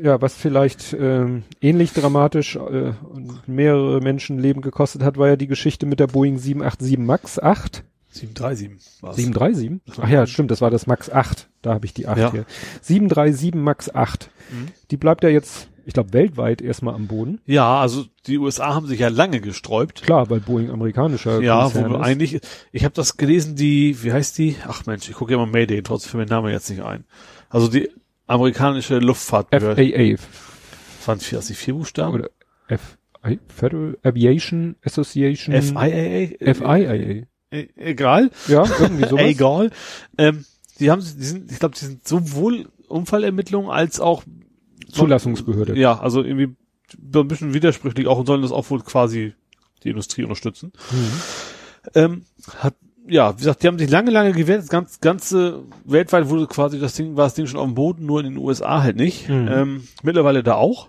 ja, 0.00 0.20
was 0.22 0.34
vielleicht 0.34 0.92
ähm, 0.92 1.42
ähnlich 1.60 1.92
dramatisch 1.92 2.54
äh, 2.54 2.58
und 3.02 3.48
mehrere 3.48 4.00
Menschenleben 4.00 4.62
gekostet 4.62 5.02
hat, 5.02 5.16
war 5.16 5.26
ja 5.28 5.36
die 5.36 5.48
Geschichte 5.48 5.86
mit 5.86 5.98
der 5.98 6.06
Boeing 6.06 6.38
787 6.38 6.98
MAX 6.98 7.38
8. 7.40 7.82
737 8.10 9.02
war's. 9.02 9.16
737? 9.16 9.80
Ach 10.02 10.08
ja, 10.08 10.26
stimmt, 10.26 10.50
das 10.50 10.60
war 10.60 10.70
das 10.70 10.86
MAX 10.86 11.10
8. 11.10 11.48
Da 11.62 11.74
habe 11.74 11.86
ich 11.86 11.94
die 11.94 12.06
8 12.06 12.18
Ja. 12.18 12.30
hier. 12.32 12.46
737 12.82 13.54
MAX 13.54 13.94
8. 13.94 14.30
Mhm. 14.50 14.68
Die 14.90 14.96
bleibt 14.96 15.22
ja 15.24 15.28
jetzt, 15.30 15.68
ich 15.84 15.92
glaube, 15.94 16.12
weltweit 16.12 16.62
erstmal 16.62 16.94
am 16.94 17.06
Boden. 17.06 17.40
Ja, 17.46 17.80
also 17.80 18.06
die 18.26 18.38
USA 18.38 18.74
haben 18.74 18.86
sich 18.86 19.00
ja 19.00 19.08
lange 19.08 19.40
gesträubt. 19.40 20.02
Klar, 20.02 20.30
weil 20.30 20.40
Boeing 20.40 20.70
amerikanischer 20.70 21.40
Ja, 21.42 21.62
Konzern 21.64 21.90
wo 21.92 21.96
ist. 21.96 22.02
eigentlich, 22.02 22.40
ich 22.72 22.84
habe 22.84 22.94
das 22.94 23.16
gelesen, 23.16 23.56
die, 23.56 24.02
wie 24.02 24.12
heißt 24.12 24.38
die? 24.38 24.56
Ach 24.66 24.86
Mensch, 24.86 25.08
ich 25.08 25.14
gucke 25.14 25.32
ja 25.32 25.38
mal 25.38 25.46
Mayday, 25.46 25.82
trotzdem 25.82 26.10
fällt 26.12 26.20
mir 26.22 26.26
der 26.26 26.36
Name 26.38 26.50
jetzt 26.52 26.70
nicht 26.70 26.82
ein. 26.82 27.04
Also 27.50 27.68
die 27.68 27.90
amerikanische 28.26 28.98
Luftfahrtbehörde. 28.98 29.82
FAA. 30.18 31.06
Waren 31.06 31.20
vier, 31.20 31.38
also 31.38 31.48
die 31.48 31.54
vier 31.54 31.74
Buchstaben? 31.74 32.14
Oder 32.14 32.30
FA, 32.68 33.30
Federal 33.48 33.96
Aviation 34.02 34.76
Association. 34.84 35.54
FIAA? 35.62 36.54
FIAA. 36.54 37.26
E 37.50 37.68
egal. 37.76 38.30
Ja, 38.46 38.64
irgendwie 38.80 39.04
sowas. 39.08 39.24
Egal. 39.24 39.70
Ähm, 40.16 40.44
die 40.78 40.90
haben, 40.90 41.00
die 41.00 41.24
sind, 41.24 41.50
ich 41.50 41.58
glaube, 41.58 41.74
die 41.74 41.84
sind 41.84 42.06
sowohl 42.06 42.68
Unfallermittlungen 42.88 43.70
als 43.70 44.00
auch 44.00 44.22
Zulassungsbehörde. 44.90 45.78
Ja, 45.78 45.98
also 45.98 46.22
irgendwie 46.22 46.56
so 47.12 47.20
ein 47.20 47.28
bisschen 47.28 47.54
widersprüchlich 47.54 48.06
auch 48.06 48.18
und 48.18 48.26
sollen 48.26 48.42
das 48.42 48.52
auch 48.52 48.70
wohl 48.70 48.80
quasi 48.80 49.34
die 49.84 49.90
Industrie 49.90 50.22
unterstützen. 50.22 50.72
Mhm. 50.90 51.10
Ähm, 51.94 52.22
hat, 52.58 52.74
ja, 53.06 53.34
wie 53.34 53.38
gesagt, 53.38 53.62
die 53.62 53.66
haben 53.66 53.78
sich 53.78 53.90
lange, 53.90 54.10
lange 54.10 54.32
gewehrt. 54.32 54.60
Das 54.60 54.68
ganze, 54.68 54.98
ganze 55.00 55.64
weltweit 55.84 56.28
wurde 56.28 56.46
quasi 56.46 56.78
das 56.78 56.94
Ding, 56.94 57.16
war 57.16 57.24
das 57.24 57.34
Ding 57.34 57.46
schon 57.46 57.60
auf 57.60 57.66
dem 57.66 57.74
Boden, 57.74 58.06
nur 58.06 58.20
in 58.20 58.26
den 58.26 58.38
USA 58.38 58.82
halt 58.82 58.96
nicht. 58.96 59.28
Mhm. 59.28 59.48
Ähm, 59.50 59.88
mittlerweile 60.02 60.42
da 60.42 60.54
auch. 60.54 60.88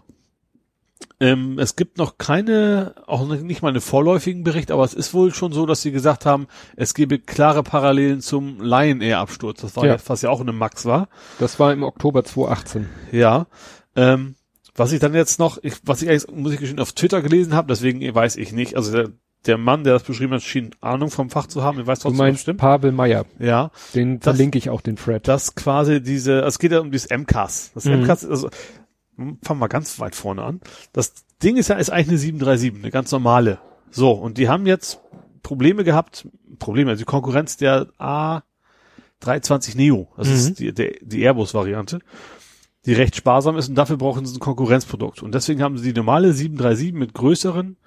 Ähm, 1.21 1.59
es 1.59 1.75
gibt 1.75 1.97
noch 1.97 2.17
keine, 2.17 2.93
auch 3.05 3.25
nicht 3.27 3.61
mal 3.61 3.69
einen 3.69 3.81
vorläufigen 3.81 4.43
Bericht, 4.43 4.71
aber 4.71 4.83
es 4.85 4.93
ist 4.93 5.13
wohl 5.13 5.33
schon 5.33 5.51
so, 5.51 5.65
dass 5.65 5.81
sie 5.81 5.91
gesagt 5.91 6.25
haben, 6.25 6.47
es 6.77 6.93
gebe 6.93 7.19
klare 7.19 7.61
Parallelen 7.63 8.21
zum 8.21 8.61
Lion 8.61 9.01
Air 9.01 9.19
Absturz. 9.19 9.61
Das 9.61 9.75
war 9.75 9.85
Ja. 9.85 9.97
was 10.07 10.21
ja 10.21 10.29
auch 10.29 10.39
eine 10.41 10.53
Max 10.53 10.85
war. 10.85 11.09
Das 11.39 11.59
war 11.59 11.73
im 11.73 11.83
Oktober 11.83 12.23
2018. 12.23 12.87
Ja. 13.11 13.47
Ähm, 13.95 14.35
was 14.75 14.93
ich 14.93 14.99
dann 15.01 15.13
jetzt 15.13 15.39
noch, 15.39 15.57
ich, 15.61 15.73
was 15.83 16.01
ich 16.01 16.09
eigentlich, 16.09 16.31
muss 16.33 16.53
ich 16.53 16.59
gestehen, 16.59 16.79
auf 16.79 16.93
Twitter 16.93 17.21
gelesen 17.21 17.53
habe, 17.53 17.67
deswegen 17.67 18.01
weiß 18.15 18.37
ich 18.37 18.53
nicht. 18.53 18.77
Also 18.77 18.93
der, 18.93 19.09
der 19.45 19.57
Mann, 19.57 19.83
der 19.83 19.93
das 19.93 20.03
beschrieben 20.03 20.33
hat, 20.33 20.41
schien 20.41 20.71
Ahnung 20.79 21.09
vom 21.11 21.29
Fach 21.29 21.47
zu 21.47 21.63
haben. 21.63 21.79
Ich 21.81 21.87
weiß 21.87 21.99
Du 21.99 22.03
trotzdem, 22.03 22.15
es 22.15 22.19
meinst 22.19 22.41
stimmt. 22.43 22.59
Pavel 22.61 22.91
Meyer. 22.93 23.25
Ja. 23.39 23.71
Den 23.93 24.19
Das- 24.19 24.35
verlinke 24.35 24.57
ich 24.57 24.69
auch, 24.69 24.79
den 24.81 24.95
Thread. 24.95 25.27
Dass 25.27 25.55
quasi 25.55 26.01
diese, 26.01 26.39
es 26.41 26.59
geht 26.59 26.71
ja 26.71 26.79
um 26.79 26.91
dieses 26.91 27.09
MCAS. 27.09 27.71
Das 27.73 27.83
Mhm. 27.85 28.03
MCAS, 28.03 28.25
also, 28.25 28.49
fangen 29.43 29.59
wir 29.59 29.69
ganz 29.69 29.99
weit 29.99 30.15
vorne 30.15 30.43
an. 30.43 30.61
Das 30.93 31.13
Ding 31.43 31.57
ist 31.57 31.69
ja, 31.69 31.75
ist 31.75 31.89
eigentlich 31.89 32.09
eine 32.09 32.17
737, 32.17 32.83
eine 32.83 32.91
ganz 32.91 33.11
normale. 33.11 33.59
So. 33.91 34.11
Und 34.11 34.37
die 34.37 34.49
haben 34.49 34.65
jetzt 34.65 34.99
Probleme 35.43 35.83
gehabt, 35.83 36.27
Probleme, 36.59 36.91
also 36.91 36.99
die 36.99 37.05
Konkurrenz 37.05 37.57
der 37.57 37.87
A320 39.21 39.75
Neo. 39.77 40.07
Das 40.17 40.27
Mhm. 40.27 40.33
ist 40.33 40.59
die, 40.59 40.73
der, 40.73 40.91
die 41.01 41.21
Airbus-Variante. 41.23 41.99
Die 42.85 42.93
recht 42.93 43.15
sparsam 43.15 43.57
ist 43.57 43.67
und 43.69 43.75
dafür 43.75 43.97
brauchen 43.97 44.25
sie 44.25 44.35
ein 44.37 44.39
Konkurrenzprodukt. 44.39 45.21
Und 45.21 45.35
deswegen 45.35 45.61
haben 45.61 45.77
sie 45.77 45.91
die 45.91 45.97
normale 45.99 46.33
737 46.33 46.93
mit 46.93 47.13
größeren, 47.13 47.77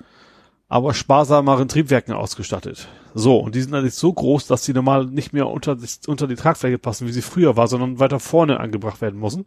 aber 0.68 0.94
sparsameren 0.94 1.68
Triebwerken 1.68 2.14
ausgestattet. 2.14 2.88
So, 3.14 3.38
und 3.38 3.54
die 3.54 3.62
sind 3.62 3.72
dann 3.72 3.84
jetzt 3.84 3.98
so 3.98 4.12
groß, 4.12 4.46
dass 4.46 4.64
die 4.64 4.72
normal 4.72 5.06
nicht 5.06 5.32
mehr 5.32 5.48
unter, 5.48 5.76
unter 6.06 6.26
die 6.26 6.34
Tragfläche 6.34 6.78
passen, 6.78 7.06
wie 7.06 7.12
sie 7.12 7.22
früher 7.22 7.56
war, 7.56 7.68
sondern 7.68 7.98
weiter 8.00 8.20
vorne 8.20 8.60
angebracht 8.60 9.00
werden 9.00 9.18
müssen. 9.20 9.46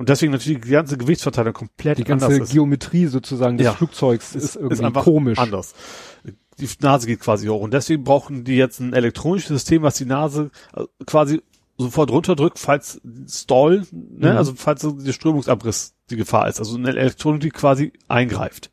Und 0.00 0.08
deswegen 0.08 0.32
natürlich 0.32 0.62
die 0.62 0.70
ganze 0.70 0.96
Gewichtsverteilung 0.96 1.52
komplett 1.52 1.98
die 1.98 2.04
ganze 2.04 2.24
anders 2.24 2.48
ist. 2.48 2.52
Geometrie 2.54 3.04
sozusagen 3.04 3.58
des 3.58 3.66
Ja. 3.66 3.74
Flugzeugs 3.74 4.34
ist, 4.34 4.44
Ist- 4.44 4.56
irgendwie 4.56 4.82
ist 4.82 4.94
komisch. 4.94 5.38
anders. 5.38 5.74
Die 6.58 6.68
Nase 6.80 7.06
geht 7.06 7.20
quasi 7.20 7.48
hoch. 7.48 7.60
Und 7.60 7.74
deswegen 7.74 8.02
brauchen 8.02 8.42
die 8.44 8.56
jetzt 8.56 8.80
ein 8.80 8.94
elektronisches 8.94 9.48
System, 9.50 9.82
was 9.82 9.96
die 9.96 10.06
Nase 10.06 10.52
äh, 10.74 10.84
quasi 11.04 11.42
sofort 11.76 12.10
runterdrückt, 12.10 12.58
falls 12.58 12.98
Stall, 13.28 13.82
ne, 13.92 14.30
Mhm. 14.30 14.36
also 14.38 14.54
falls 14.56 14.80
so 14.80 14.92
der 14.92 15.12
Strömungsabriss 15.12 15.92
die 16.08 16.16
Gefahr 16.16 16.48
ist. 16.48 16.60
Also 16.60 16.78
eine 16.78 16.88
Elektronik, 16.88 17.42
die 17.42 17.50
quasi 17.50 17.92
eingreift. 18.08 18.70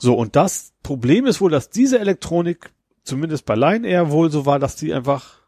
So, 0.00 0.14
und 0.14 0.34
das 0.34 0.72
Problem 0.82 1.26
ist 1.26 1.40
wohl, 1.40 1.52
dass 1.52 1.70
diese 1.70 2.00
Elektronik, 2.00 2.72
zumindest 3.04 3.44
bei 3.46 3.54
Lion 3.54 3.84
Air 3.84 4.10
wohl 4.10 4.32
so 4.32 4.46
war, 4.46 4.58
dass 4.58 4.74
die 4.74 4.92
einfach 4.92 5.42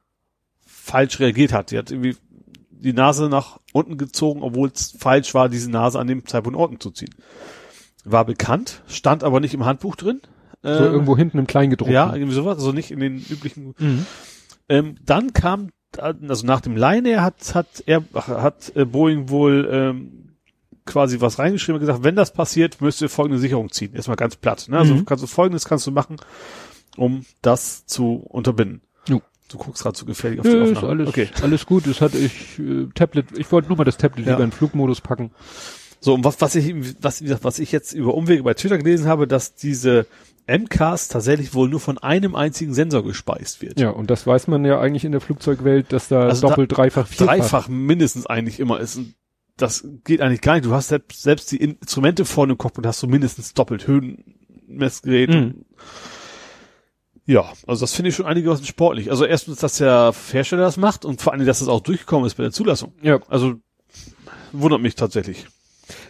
falsch 0.65 1.19
reagiert 1.19 1.53
hat. 1.53 1.73
Die 1.73 1.79
hat 1.79 1.91
irgendwie 1.91 2.17
die 2.81 2.93
Nase 2.93 3.29
nach 3.29 3.59
unten 3.73 3.99
gezogen, 3.99 4.43
obwohl 4.43 4.69
es 4.69 4.95
falsch 4.99 5.35
war, 5.35 5.49
diese 5.49 5.71
Nase 5.71 5.99
an 5.99 6.07
dem 6.07 6.27
Zeitpunkt 6.27 6.59
unten 6.59 6.81
zu 6.81 6.91
ziehen. 6.91 7.15
War 8.05 8.25
bekannt, 8.25 8.83
stand 8.89 9.25
aber 9.25 9.41
nicht 9.41 9.55
im 9.55 9.65
Handbuch 9.65 9.97
drin. 9.97 10.21
So 10.63 10.69
Ähm, 10.71 10.93
irgendwo 10.93 11.17
hinten 11.17 11.39
im 11.39 11.47
Kleingedruckten. 11.47 11.95
ja, 11.95 12.13
irgendwie 12.15 12.35
sowas, 12.35 12.57
also 12.59 12.73
nicht 12.73 12.91
in 12.91 13.01
den 13.01 13.19
üblichen. 13.31 13.75
Mhm. 13.79 14.07
Ähm, 14.69 14.95
dann 15.05 15.33
kam 15.33 15.71
also 15.99 16.47
nach 16.47 16.61
dem 16.61 16.77
Line 16.77 17.23
hat, 17.23 17.55
hat 17.55 17.83
er, 17.87 18.05
hat 18.13 18.73
äh, 18.77 18.85
Boeing 18.85 19.31
wohl 19.31 19.69
ähm, 19.73 20.37
quasi 20.85 21.21
was 21.21 21.39
reingeschrieben 21.39 21.77
und 21.77 21.81
gesagt, 21.87 22.05
wenn 22.05 22.15
das 22.17 22.33
passiert, 22.33 22.81
müsst 22.81 23.01
ihr 23.01 23.09
folgende 23.09 23.39
Sicherung 23.39 23.71
ziehen. 23.73 23.95
Erstmal 23.95 24.17
ganz 24.17 24.37
platt. 24.37 24.67
Ne? 24.69 24.79
Also 24.79 24.95
Mhm. 24.95 25.05
kannst 25.07 25.23
du 25.23 25.27
folgendes 25.29 25.65
kannst 25.65 25.87
du 25.87 25.91
machen, 25.91 26.17
um 26.97 27.25
das 27.43 27.87
zu 27.87 28.17
unterbinden. 28.17 28.83
Du 29.49 29.57
guckst 29.59 29.83
gerade 29.83 29.97
so 29.97 30.05
gefährlich 30.05 30.41
auf 30.41 30.47
Nö, 30.47 30.53
die 30.65 30.71
ist 30.71 30.77
Aufnahme. 30.79 30.89
alles, 30.93 31.09
Okay. 31.09 31.29
alles 31.43 31.65
gut. 31.67 31.87
Das 31.87 32.01
hatte 32.01 32.19
ich, 32.19 32.59
äh, 32.59 32.87
Tablet, 32.95 33.27
ich 33.39 33.51
wollte 33.51 33.69
nur 33.69 33.79
mal 33.79 33.85
das 33.85 33.97
Tablet 33.97 34.27
Ja. 34.27 34.33
lieber 34.33 34.45
in 34.45 34.53
Flugmodus 34.53 35.01
packen. 35.01 35.31
So, 36.01 36.15
und 36.15 36.23
was, 36.25 36.41
was 36.41 36.55
ich, 36.55 36.75
was, 37.01 37.21
wie 37.21 37.25
gesagt, 37.25 37.45
was 37.45 37.59
ich 37.59 37.73
jetzt 37.73 37.93
über 37.93 38.15
Umwege 38.15 38.43
bei 38.43 38.55
Twitter 38.55 38.79
gelesen 38.79 39.07
habe, 39.09 39.27
dass 39.27 39.55
diese 39.55 40.07
MCAS 40.47 41.09
tatsächlich 41.09 41.55
wohl 41.55 41.69
nur 41.69 41.81
von 41.81 41.99
einem 41.99 42.35
einzigen 42.35 42.73
Sensor 42.73 43.03
gespeist 43.05 43.61
wird. 43.63 43.81
Ja, 43.81 43.91
und 43.91 44.11
das 44.11 44.27
weiß 44.27 44.47
man 44.49 44.65
ja 44.65 44.81
eigentlich 44.81 45.05
in 45.05 45.13
der 45.13 45.21
Flugzeugwelt, 45.21 45.93
dass 45.93 46.09
da 46.09 46.21
Also 46.27 46.43
da- 46.43 46.49
doppelt, 46.51 46.77
dreifach, 46.77 47.07
vierfach. 47.07 47.35
Dreifach 47.35 47.69
mindestens 47.69 48.27
eigentlich 48.27 48.61
immer 48.61 48.81
ist. 48.81 48.97
Und 48.97 49.15
das 49.57 49.87
geht 50.05 50.21
eigentlich 50.21 50.41
gar 50.41 50.55
nicht. 50.55 50.65
Du 50.67 50.73
hast 50.73 50.89
selbst, 50.89 51.23
selbst 51.23 51.51
die 51.53 51.57
Instrumente 51.57 52.25
vorne 52.25 52.53
im 52.53 52.59
Cockpit 52.59 52.87
hast 52.87 53.03
du 53.03 53.09
mindestens 53.09 53.53
doppelt 53.55 53.87
Höhenmessgerät. 53.87 55.31
Mhm. 55.31 55.65
Ja, 57.29 57.45
also 57.67 57.83
das 57.83 57.95
finde 57.95 58.09
ich 58.09 58.17
schon 58.17 58.25
einigermaßen 58.25 58.65
sportlich. 58.65 59.11
Also 59.11 59.27
erstens, 59.27 59.59
dass 59.59 59.77
der 59.77 60.15
Hersteller 60.33 60.63
das 60.63 60.79
macht 60.79 61.05
und 61.05 61.21
vor 61.21 61.35
allem, 61.35 61.45
dass 61.45 61.59
das 61.59 61.69
auch 61.69 61.81
durchgekommen 61.81 62.27
ist 62.27 62.37
bei 62.37 62.43
der 62.43 62.53
Zulassung. 62.53 62.95
Ja, 63.03 63.21
Also 63.29 63.57
wundert 64.53 64.81
mich 64.81 64.95
tatsächlich. 64.95 65.47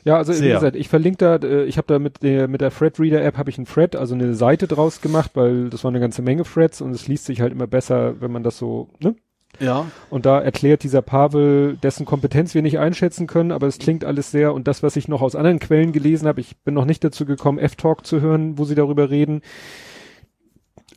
ja, 0.04 0.16
also 0.16 0.32
wie 0.32 0.36
Sehr. 0.36 0.54
gesagt, 0.54 0.76
ich 0.76 0.88
verlinke 0.88 1.18
da, 1.18 1.44
äh, 1.44 1.64
ich 1.64 1.76
habe 1.76 1.88
da 1.88 1.98
mit 1.98 2.22
der 2.22 2.46
mit 2.46 2.60
der 2.60 2.70
Thread 2.70 3.00
Reader 3.00 3.24
App 3.24 3.36
habe 3.36 3.50
ich 3.50 3.58
einen 3.58 3.66
Thread, 3.66 3.96
also 3.96 4.14
eine 4.14 4.36
Seite 4.36 4.68
draus 4.68 5.00
gemacht, 5.00 5.32
weil 5.34 5.70
das 5.70 5.82
war 5.82 5.90
eine 5.90 5.98
ganze 5.98 6.22
Menge 6.22 6.44
Threads 6.44 6.80
und 6.80 6.92
es 6.92 7.08
liest 7.08 7.24
sich 7.24 7.40
halt 7.40 7.50
immer 7.52 7.66
besser, 7.66 8.20
wenn 8.20 8.30
man 8.30 8.44
das 8.44 8.56
so, 8.56 8.88
ne? 9.00 9.16
Ja. 9.58 9.86
Und 10.10 10.24
da 10.24 10.40
erklärt 10.40 10.84
dieser 10.84 11.02
Pavel, 11.02 11.78
dessen 11.82 12.06
Kompetenz 12.06 12.54
wir 12.54 12.62
nicht 12.62 12.78
einschätzen 12.78 13.26
können, 13.26 13.50
aber 13.50 13.66
es 13.66 13.78
klingt 13.78 14.04
alles 14.04 14.30
sehr, 14.30 14.54
und 14.54 14.68
das, 14.68 14.84
was 14.84 14.94
ich 14.94 15.08
noch 15.08 15.20
aus 15.20 15.34
anderen 15.34 15.58
Quellen 15.58 15.90
gelesen 15.90 16.28
habe, 16.28 16.40
ich 16.40 16.58
bin 16.58 16.74
noch 16.74 16.84
nicht 16.84 17.02
dazu 17.02 17.24
gekommen, 17.24 17.58
F-Talk 17.58 18.06
zu 18.06 18.20
hören, 18.20 18.56
wo 18.56 18.64
sie 18.64 18.76
darüber 18.76 19.10
reden. 19.10 19.42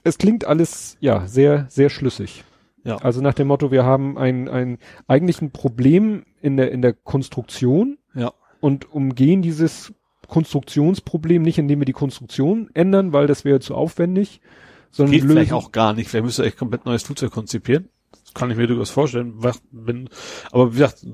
Es 0.03 0.17
klingt 0.17 0.45
alles, 0.45 0.97
ja, 0.99 1.27
sehr, 1.27 1.65
sehr 1.69 1.89
schlüssig. 1.89 2.43
Ja. 2.83 2.97
Also 2.97 3.21
nach 3.21 3.33
dem 3.35 3.47
Motto, 3.47 3.71
wir 3.71 3.83
haben 3.85 4.17
ein, 4.17 4.47
ein, 4.49 4.77
eigentlich 5.07 5.41
ein 5.41 5.51
Problem 5.51 6.23
in 6.41 6.57
der, 6.57 6.71
in 6.71 6.81
der 6.81 6.93
Konstruktion 6.93 7.97
Ja. 8.15 8.31
und 8.59 8.91
umgehen 8.91 9.41
dieses 9.43 9.93
Konstruktionsproblem 10.27 11.41
nicht, 11.43 11.57
indem 11.59 11.79
wir 11.79 11.85
die 11.85 11.93
Konstruktion 11.93 12.69
ändern, 12.73 13.13
weil 13.13 13.27
das 13.27 13.45
wäre 13.45 13.59
zu 13.59 13.75
aufwendig, 13.75 14.41
sondern 14.89 15.11
Geht 15.11 15.21
lösen- 15.23 15.31
vielleicht 15.33 15.53
auch 15.53 15.71
gar 15.71 15.93
nicht. 15.93 16.09
Vielleicht 16.09 16.25
müsste 16.25 16.45
echt 16.45 16.57
komplett 16.57 16.85
neues 16.85 17.03
Flugzeug 17.03 17.31
konzipieren. 17.31 17.89
Das 18.23 18.33
kann 18.33 18.49
ich 18.49 18.57
mir 18.57 18.67
durchaus 18.67 18.89
vorstellen. 18.89 19.33
Was- 19.35 19.61
Wenn, 19.71 20.09
aber 20.51 20.73
wie 20.73 20.77
gesagt, 20.79 21.05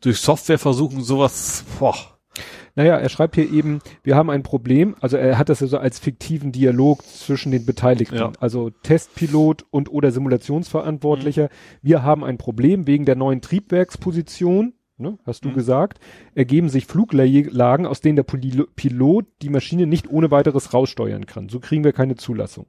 durch 0.00 0.18
Software 0.18 0.58
versuchen 0.58 1.02
sowas, 1.02 1.64
boah. 1.78 1.96
Naja, 2.76 2.96
er 2.96 3.08
schreibt 3.08 3.36
hier 3.36 3.50
eben, 3.52 3.78
wir 4.02 4.16
haben 4.16 4.30
ein 4.30 4.42
Problem, 4.42 4.96
also 5.00 5.16
er 5.16 5.38
hat 5.38 5.48
das 5.48 5.60
ja 5.60 5.68
so 5.68 5.78
als 5.78 6.00
fiktiven 6.00 6.50
Dialog 6.50 7.04
zwischen 7.04 7.52
den 7.52 7.64
Beteiligten, 7.64 8.16
Ja. 8.16 8.32
also 8.40 8.70
Testpilot 8.70 9.64
und 9.70 9.92
oder 9.92 10.10
Simulationsverantwortlicher. 10.10 11.50
Wir 11.82 12.02
haben 12.02 12.24
ein 12.24 12.36
Problem 12.36 12.86
wegen 12.88 13.04
der 13.04 13.14
neuen 13.14 13.40
Triebwerksposition, 13.40 14.72
ne, 14.98 15.18
hast 15.24 15.44
du 15.44 15.50
Mhm. 15.50 15.54
gesagt, 15.54 15.98
ergeben 16.34 16.68
sich 16.68 16.86
Fluglagen, 16.86 17.86
aus 17.86 18.00
denen 18.00 18.16
der 18.16 18.24
Pilot 18.24 19.26
die 19.42 19.50
Maschine 19.50 19.86
nicht 19.86 20.10
ohne 20.10 20.32
weiteres 20.32 20.74
raussteuern 20.74 21.26
kann. 21.26 21.48
So 21.48 21.60
kriegen 21.60 21.84
wir 21.84 21.92
keine 21.92 22.16
Zulassung. 22.16 22.66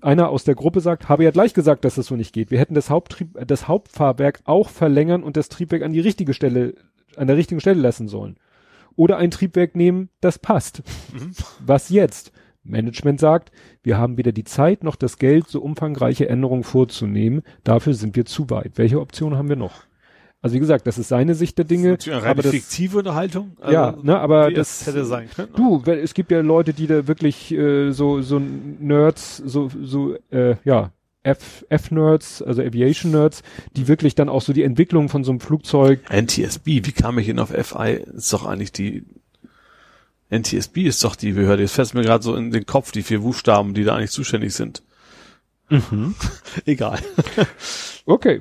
Einer 0.00 0.30
aus 0.30 0.42
der 0.44 0.54
Gruppe 0.56 0.80
sagt, 0.80 1.08
habe 1.08 1.22
ja 1.24 1.30
gleich 1.30 1.54
gesagt, 1.54 1.84
dass 1.84 1.94
das 1.94 2.06
so 2.06 2.16
nicht 2.16 2.32
geht. 2.32 2.50
Wir 2.50 2.58
hätten 2.58 2.74
das 2.74 2.90
Haupttrieb, 2.90 3.38
das 3.46 3.68
Hauptfahrwerk 3.68 4.40
auch 4.44 4.68
verlängern 4.70 5.22
und 5.22 5.36
das 5.36 5.48
Triebwerk 5.48 5.82
an 5.82 5.92
die 5.92 6.00
richtige 6.00 6.34
Stelle, 6.34 6.74
an 7.16 7.26
der 7.28 7.36
richtigen 7.36 7.60
Stelle 7.60 7.80
lassen 7.80 8.08
sollen. 8.08 8.36
Oder 8.96 9.16
ein 9.16 9.30
Triebwerk 9.30 9.74
nehmen, 9.76 10.08
das 10.20 10.38
passt. 10.38 10.82
Mhm. 11.12 11.32
Was 11.64 11.88
jetzt? 11.88 12.32
Management 12.64 13.18
sagt, 13.18 13.50
wir 13.82 13.98
haben 13.98 14.16
weder 14.16 14.32
die 14.32 14.44
Zeit 14.44 14.84
noch 14.84 14.96
das 14.96 15.18
Geld, 15.18 15.48
so 15.48 15.60
umfangreiche 15.60 16.28
Änderungen 16.28 16.62
vorzunehmen. 16.62 17.42
Dafür 17.64 17.94
sind 17.94 18.14
wir 18.14 18.24
zu 18.24 18.50
weit. 18.50 18.72
Welche 18.76 19.00
Option 19.00 19.36
haben 19.36 19.48
wir 19.48 19.56
noch? 19.56 19.84
Also 20.42 20.56
wie 20.56 20.60
gesagt, 20.60 20.88
das 20.88 20.98
ist 20.98 21.08
seine 21.08 21.36
Sicht 21.36 21.56
der 21.58 21.64
Dinge. 21.64 21.90
Natürlich 21.90 22.16
eine 22.16 22.22
reine 22.22 22.30
aber 22.32 22.42
das, 22.42 22.52
fiktive 22.52 22.98
Unterhaltung. 22.98 23.56
ja, 23.70 23.96
ne, 24.02 24.18
aber 24.18 24.50
das 24.50 24.86
hätte 24.86 25.04
sein 25.04 25.28
können. 25.34 25.52
Du, 25.56 25.82
weil 25.86 25.98
es 25.98 26.14
gibt 26.14 26.32
ja 26.32 26.40
Leute, 26.40 26.72
die 26.72 26.88
da 26.88 27.06
wirklich 27.06 27.52
äh, 27.52 27.92
so 27.92 28.22
so 28.22 28.40
Nerds, 28.40 29.36
so 29.36 29.70
so 29.82 30.16
äh, 30.30 30.56
ja 30.64 30.90
F-Nerds, 31.24 32.42
also 32.42 32.62
Aviation 32.62 33.12
Nerds, 33.12 33.42
die 33.76 33.86
wirklich 33.88 34.14
dann 34.14 34.28
auch 34.28 34.42
so 34.42 34.52
die 34.52 34.64
Entwicklung 34.64 35.08
von 35.08 35.22
so 35.24 35.30
einem 35.30 35.40
Flugzeug. 35.40 36.00
NTSB, 36.10 36.66
wie 36.84 36.92
kam 36.92 37.18
ich 37.18 37.26
hin 37.26 37.38
auf 37.38 37.50
FI? 37.50 38.04
Ist 38.14 38.32
doch 38.32 38.44
eigentlich 38.44 38.72
die 38.72 39.04
NTSB 40.32 40.84
ist 40.84 41.04
doch 41.04 41.14
die 41.14 41.32
Behörde. 41.32 41.62
Jetzt 41.62 41.74
fällt 41.74 41.92
mir 41.92 42.02
gerade 42.02 42.24
so 42.24 42.34
in 42.34 42.50
den 42.50 42.64
Kopf, 42.64 42.90
die 42.90 43.02
vier 43.02 43.20
Buchstaben, 43.20 43.74
die 43.74 43.84
da 43.84 43.96
eigentlich 43.96 44.10
zuständig 44.10 44.54
sind. 44.54 44.82
Egal. 46.66 46.98
Okay. 48.04 48.40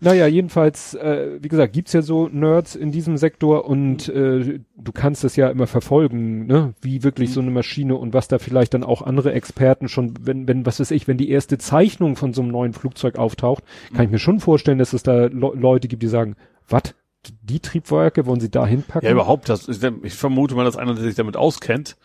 naja, 0.00 0.26
jedenfalls, 0.26 0.94
äh, 0.94 1.38
wie 1.40 1.48
gesagt, 1.48 1.72
gibt's 1.72 1.92
ja 1.92 2.02
so 2.02 2.28
Nerds 2.28 2.74
in 2.74 2.92
diesem 2.92 3.16
Sektor 3.16 3.64
und 3.64 4.08
äh, 4.08 4.60
du 4.76 4.92
kannst 4.92 5.24
es 5.24 5.36
ja 5.36 5.48
immer 5.48 5.66
verfolgen, 5.66 6.46
ne, 6.46 6.74
wie 6.82 7.02
wirklich 7.02 7.32
so 7.32 7.40
eine 7.40 7.50
Maschine 7.50 7.96
und 7.96 8.12
was 8.12 8.28
da 8.28 8.38
vielleicht 8.38 8.74
dann 8.74 8.84
auch 8.84 9.02
andere 9.02 9.32
Experten 9.32 9.88
schon, 9.88 10.14
wenn, 10.20 10.46
wenn, 10.46 10.66
was 10.66 10.80
weiß 10.80 10.90
ich, 10.90 11.08
wenn 11.08 11.16
die 11.16 11.30
erste 11.30 11.56
Zeichnung 11.56 12.16
von 12.16 12.34
so 12.34 12.42
einem 12.42 12.50
neuen 12.50 12.74
Flugzeug 12.74 13.16
auftaucht, 13.16 13.64
kann 13.94 14.04
ich 14.04 14.10
mir 14.10 14.18
schon 14.18 14.38
vorstellen, 14.38 14.78
dass 14.78 14.92
es 14.92 15.02
da 15.02 15.26
Le 15.26 15.52
Leute 15.54 15.88
gibt, 15.88 16.02
die 16.02 16.08
sagen, 16.08 16.36
was? 16.68 16.94
Die 17.42 17.60
Triebwerke 17.60 18.24
wollen 18.26 18.40
sie 18.40 18.50
da 18.50 18.66
hinpacken? 18.66 19.06
Ja, 19.06 19.12
überhaupt, 19.12 19.48
das, 19.48 19.68
ich, 19.68 19.82
ich 20.02 20.14
vermute 20.14 20.54
mal, 20.54 20.64
dass 20.64 20.76
einer, 20.76 20.94
der 20.94 21.04
sich 21.04 21.16
damit 21.16 21.36
auskennt, 21.36 21.96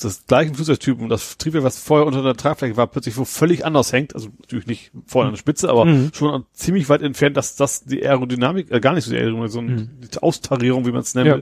das 0.00 0.26
gleiche 0.26 0.52
Flugzeugtyp 0.54 1.00
und 1.00 1.08
das 1.08 1.38
Triebwerk, 1.38 1.62
was 1.64 1.78
vorher 1.78 2.06
unter 2.06 2.22
der 2.22 2.34
Tragfläche 2.36 2.76
war, 2.76 2.86
plötzlich 2.88 3.16
wo 3.16 3.24
völlig 3.24 3.64
anders 3.64 3.92
hängt, 3.92 4.14
also 4.14 4.28
natürlich 4.40 4.66
nicht 4.66 4.90
vorne 5.06 5.28
an 5.28 5.34
der 5.34 5.38
Spitze, 5.38 5.68
aber 5.70 5.84
Mhm. 5.84 6.10
schon 6.14 6.44
ziemlich 6.52 6.88
weit 6.88 7.02
entfernt, 7.02 7.36
dass 7.36 7.54
das 7.56 7.84
die 7.84 8.04
Aerodynamik, 8.04 8.70
äh, 8.72 8.80
gar 8.80 8.92
nicht 8.94 9.04
so 9.04 9.12
die 9.12 9.18
Aerodynamik, 9.18 9.52
sondern 9.52 9.98
die 10.00 10.18
Austarierung, 10.18 10.84
wie 10.86 10.90
man 10.92 11.02
es 11.02 11.14
nennt, 11.14 11.26
Ja. 11.28 11.38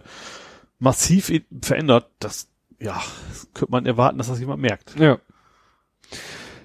massiv 0.79 1.33
verändert. 1.63 2.11
Das, 2.19 2.49
ja, 2.79 3.01
das 3.31 3.49
könnte 3.55 3.73
man 3.73 3.87
erwarten, 3.87 4.19
dass 4.19 4.29
das 4.29 4.39
jemand 4.39 4.61
merkt. 4.61 4.99
Ja. 4.99 5.19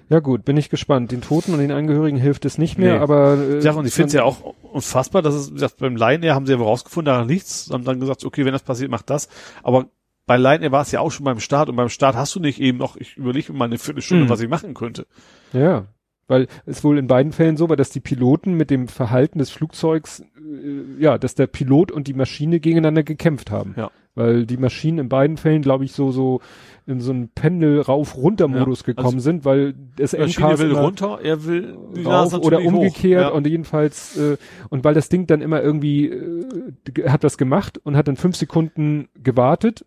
Ja 0.08 0.20
gut, 0.20 0.44
bin 0.44 0.56
ich 0.56 0.70
gespannt. 0.70 1.10
Den 1.10 1.20
Toten 1.20 1.52
und 1.52 1.58
den 1.58 1.72
Angehörigen 1.72 2.16
hilft 2.18 2.44
es 2.44 2.58
nicht 2.58 2.78
mehr, 2.78 2.94
Nee. 2.94 3.00
aber 3.00 3.38
äh, 3.38 3.60
Ja, 3.60 3.72
und 3.72 3.86
ich 3.86 3.92
finde 3.92 4.06
es 4.08 4.12
ja 4.12 4.22
auch 4.22 4.54
unfassbar, 4.62 5.20
dass 5.20 5.34
es, 5.34 5.50
wie 5.50 5.54
gesagt, 5.54 5.78
beim 5.78 5.96
Lion 5.96 6.22
Air 6.22 6.34
haben 6.36 6.46
sie 6.46 6.52
aber 6.54 6.64
rausgefunden, 6.64 7.06
daran 7.12 7.26
nichts, 7.26 7.70
haben 7.72 7.84
dann 7.84 7.98
gesagt, 7.98 8.24
okay, 8.24 8.44
wenn 8.44 8.52
das 8.52 8.62
passiert, 8.62 8.88
mach 8.90 9.02
das. 9.02 9.28
Aber 9.64 9.86
bei 10.26 10.36
Air 10.38 10.72
war 10.72 10.82
es 10.82 10.92
ja 10.92 11.00
auch 11.00 11.10
schon 11.12 11.24
beim 11.24 11.40
Start 11.40 11.68
und 11.68 11.76
beim 11.76 11.88
Start 11.88 12.16
hast 12.16 12.34
du 12.34 12.40
nicht 12.40 12.60
eben 12.60 12.78
noch, 12.78 12.96
ich 12.96 13.16
überlege 13.16 13.52
mir 13.52 13.58
mal 13.58 13.64
eine 13.66 13.78
Viertelstunde, 13.78 14.24
Mhm. 14.24 14.28
was 14.28 14.40
ich 14.40 14.48
machen 14.48 14.74
könnte. 14.74 15.06
Ja, 15.52 15.86
weil 16.28 16.48
es 16.64 16.82
wohl 16.82 16.98
in 16.98 17.06
beiden 17.06 17.30
Fällen 17.32 17.56
so 17.56 17.68
war, 17.68 17.76
dass 17.76 17.90
die 17.90 18.00
Piloten 18.00 18.54
mit 18.54 18.68
dem 18.70 18.88
Verhalten 18.88 19.38
des 19.38 19.50
Flugzeugs, 19.50 20.20
äh, 20.20 21.00
ja, 21.00 21.18
dass 21.18 21.36
der 21.36 21.46
Pilot 21.46 21.92
und 21.92 22.08
die 22.08 22.14
Maschine 22.14 22.58
gegeneinander 22.58 23.04
gekämpft 23.04 23.50
haben. 23.52 23.74
Ja. 23.76 23.90
Weil 24.16 24.46
die 24.46 24.56
Maschinen 24.56 24.98
in 24.98 25.08
beiden 25.10 25.36
Fällen, 25.36 25.60
glaube 25.62 25.84
ich, 25.84 25.92
so 25.92 26.10
so 26.10 26.40
in 26.86 27.00
so 27.00 27.12
einen 27.12 27.28
Pendel 27.28 27.80
rauf 27.80 28.16
runter 28.16 28.48
Modus 28.48 28.80
Ja, 28.80 28.86
gekommen 28.86 29.06
also 29.16 29.20
sind, 29.20 29.44
weil 29.44 29.74
das 29.96 30.14
MKs 30.14 30.58
will 30.58 30.72
runter, 30.72 31.18
er 31.22 31.44
will 31.44 31.76
rauf 32.04 32.32
oder 32.34 32.60
umgekehrt 32.62 33.22
Ja. 33.22 33.28
und 33.28 33.46
jedenfalls 33.46 34.16
äh, 34.16 34.36
und 34.70 34.82
weil 34.84 34.94
das 34.94 35.08
Ding 35.10 35.26
dann 35.26 35.42
immer 35.42 35.62
irgendwie 35.62 36.06
äh, 36.08 37.08
hat 37.08 37.22
das 37.24 37.38
gemacht 37.38 37.78
und 37.84 37.96
hat 37.96 38.08
dann 38.08 38.16
fünf 38.16 38.34
Sekunden 38.36 39.08
gewartet. 39.22 39.84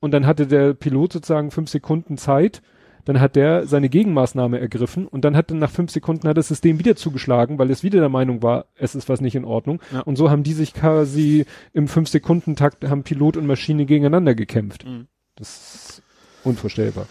Und 0.00 0.12
dann 0.12 0.26
hatte 0.26 0.46
der 0.46 0.74
Pilot 0.74 1.12
sozusagen 1.12 1.50
fünf 1.50 1.70
Sekunden 1.70 2.18
Zeit 2.18 2.62
dann 3.08 3.20
hat 3.20 3.36
der 3.36 3.66
seine 3.66 3.88
Gegenmaßnahme 3.88 4.60
ergriffen 4.60 5.08
und 5.08 5.24
dann 5.24 5.34
hat 5.34 5.50
dann 5.50 5.58
nach 5.58 5.70
fünf 5.70 5.90
Sekunden 5.90 6.28
hat 6.28 6.36
das 6.36 6.48
System 6.48 6.78
wieder 6.78 6.94
zugeschlagen, 6.94 7.58
weil 7.58 7.70
es 7.70 7.82
wieder 7.82 8.00
der 8.00 8.10
Meinung 8.10 8.42
war, 8.42 8.66
es 8.74 8.94
ist 8.94 9.08
was 9.08 9.22
nicht 9.22 9.34
in 9.34 9.46
Ordnung. 9.46 9.80
Ja. 9.94 10.00
Und 10.00 10.16
so 10.16 10.28
haben 10.28 10.42
die 10.42 10.52
sich 10.52 10.74
quasi 10.74 11.46
im 11.72 11.88
fünf 11.88 12.10
Sekunden 12.10 12.54
Takt 12.54 12.84
haben 12.84 13.04
Pilot 13.04 13.38
und 13.38 13.46
Maschine 13.46 13.86
gegeneinander 13.86 14.34
gekämpft. 14.34 14.84
Mhm. 14.84 15.06
Das 15.36 15.48
ist 15.48 16.02
unvorstellbar. 16.44 17.06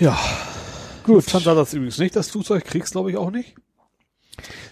Ja. 0.00 0.18
Gut. 1.04 1.16
Lufthansa 1.16 1.50
hat 1.50 1.58
das 1.58 1.74
übrigens 1.74 1.98
nicht, 1.98 2.16
das 2.16 2.30
Flugzeug 2.30 2.64
kriegst 2.64 2.92
glaube 2.92 3.10
ich 3.10 3.18
auch 3.18 3.30
nicht. 3.30 3.54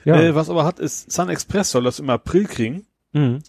Ja. 0.06 0.18
Äh, 0.18 0.34
was 0.34 0.48
aber 0.48 0.64
hat, 0.64 0.78
ist 0.78 1.12
Sun 1.12 1.28
Express 1.28 1.70
soll 1.70 1.84
das 1.84 1.98
im 1.98 2.08
April 2.08 2.46
kriegen. 2.46 2.86
mhm. 3.12 3.40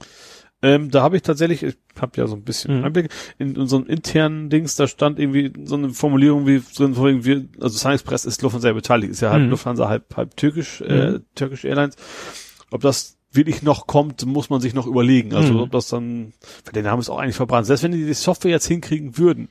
Ähm, 0.63 0.89
da 0.89 1.03
habe 1.03 1.15
ich 1.17 1.21
tatsächlich, 1.21 1.61
ich 1.61 1.75
habe 1.99 2.13
ja 2.17 2.25
so 2.27 2.35
ein 2.35 2.43
bisschen 2.43 2.79
Mhm. 2.79 2.85
Einblick, 2.85 3.09
in 3.37 3.55
unserem 3.57 3.85
internen 3.85 4.49
Dings, 4.49 4.75
da 4.75 4.87
stand 4.87 5.19
irgendwie 5.19 5.53
so 5.65 5.75
eine 5.75 5.91
Formulierung 5.91 6.47
wie 6.47 6.63
drin, 6.75 6.97
wegen 6.97 7.23
wir, 7.25 7.45
also 7.61 7.77
Sun 7.77 7.91
Express 7.91 8.25
ist 8.25 8.41
Lufthansa 8.41 8.71
beteiligt, 8.73 9.11
ist 9.11 9.21
ja 9.21 9.29
halb 9.29 9.43
Mhm. 9.43 9.49
Lufthansa, 9.51 9.87
halb, 9.87 10.15
halb 10.17 10.35
türkisch, 10.35 10.81
äh, 10.81 11.11
Mhm. 11.11 11.25
Turkish 11.35 11.63
Airlines. 11.63 11.95
Ob 12.71 12.81
das 12.81 13.17
wirklich 13.31 13.61
noch 13.61 13.85
kommt, 13.85 14.25
muss 14.25 14.49
man 14.49 14.59
sich 14.61 14.73
noch 14.73 14.87
überlegen. 14.87 15.35
Also 15.35 15.53
Mhm. 15.53 15.59
ob 15.59 15.71
das 15.71 15.89
dann, 15.89 16.33
weil 16.65 16.73
der 16.73 16.83
Name 16.83 17.01
ist 17.01 17.09
auch 17.09 17.19
eigentlich 17.19 17.35
verbrannt. 17.35 17.67
Selbst 17.67 17.83
wenn 17.83 17.91
die 17.91 18.05
die 18.05 18.13
Software 18.13 18.49
jetzt 18.51 18.65
hinkriegen 18.67 19.17
würden, 19.17 19.49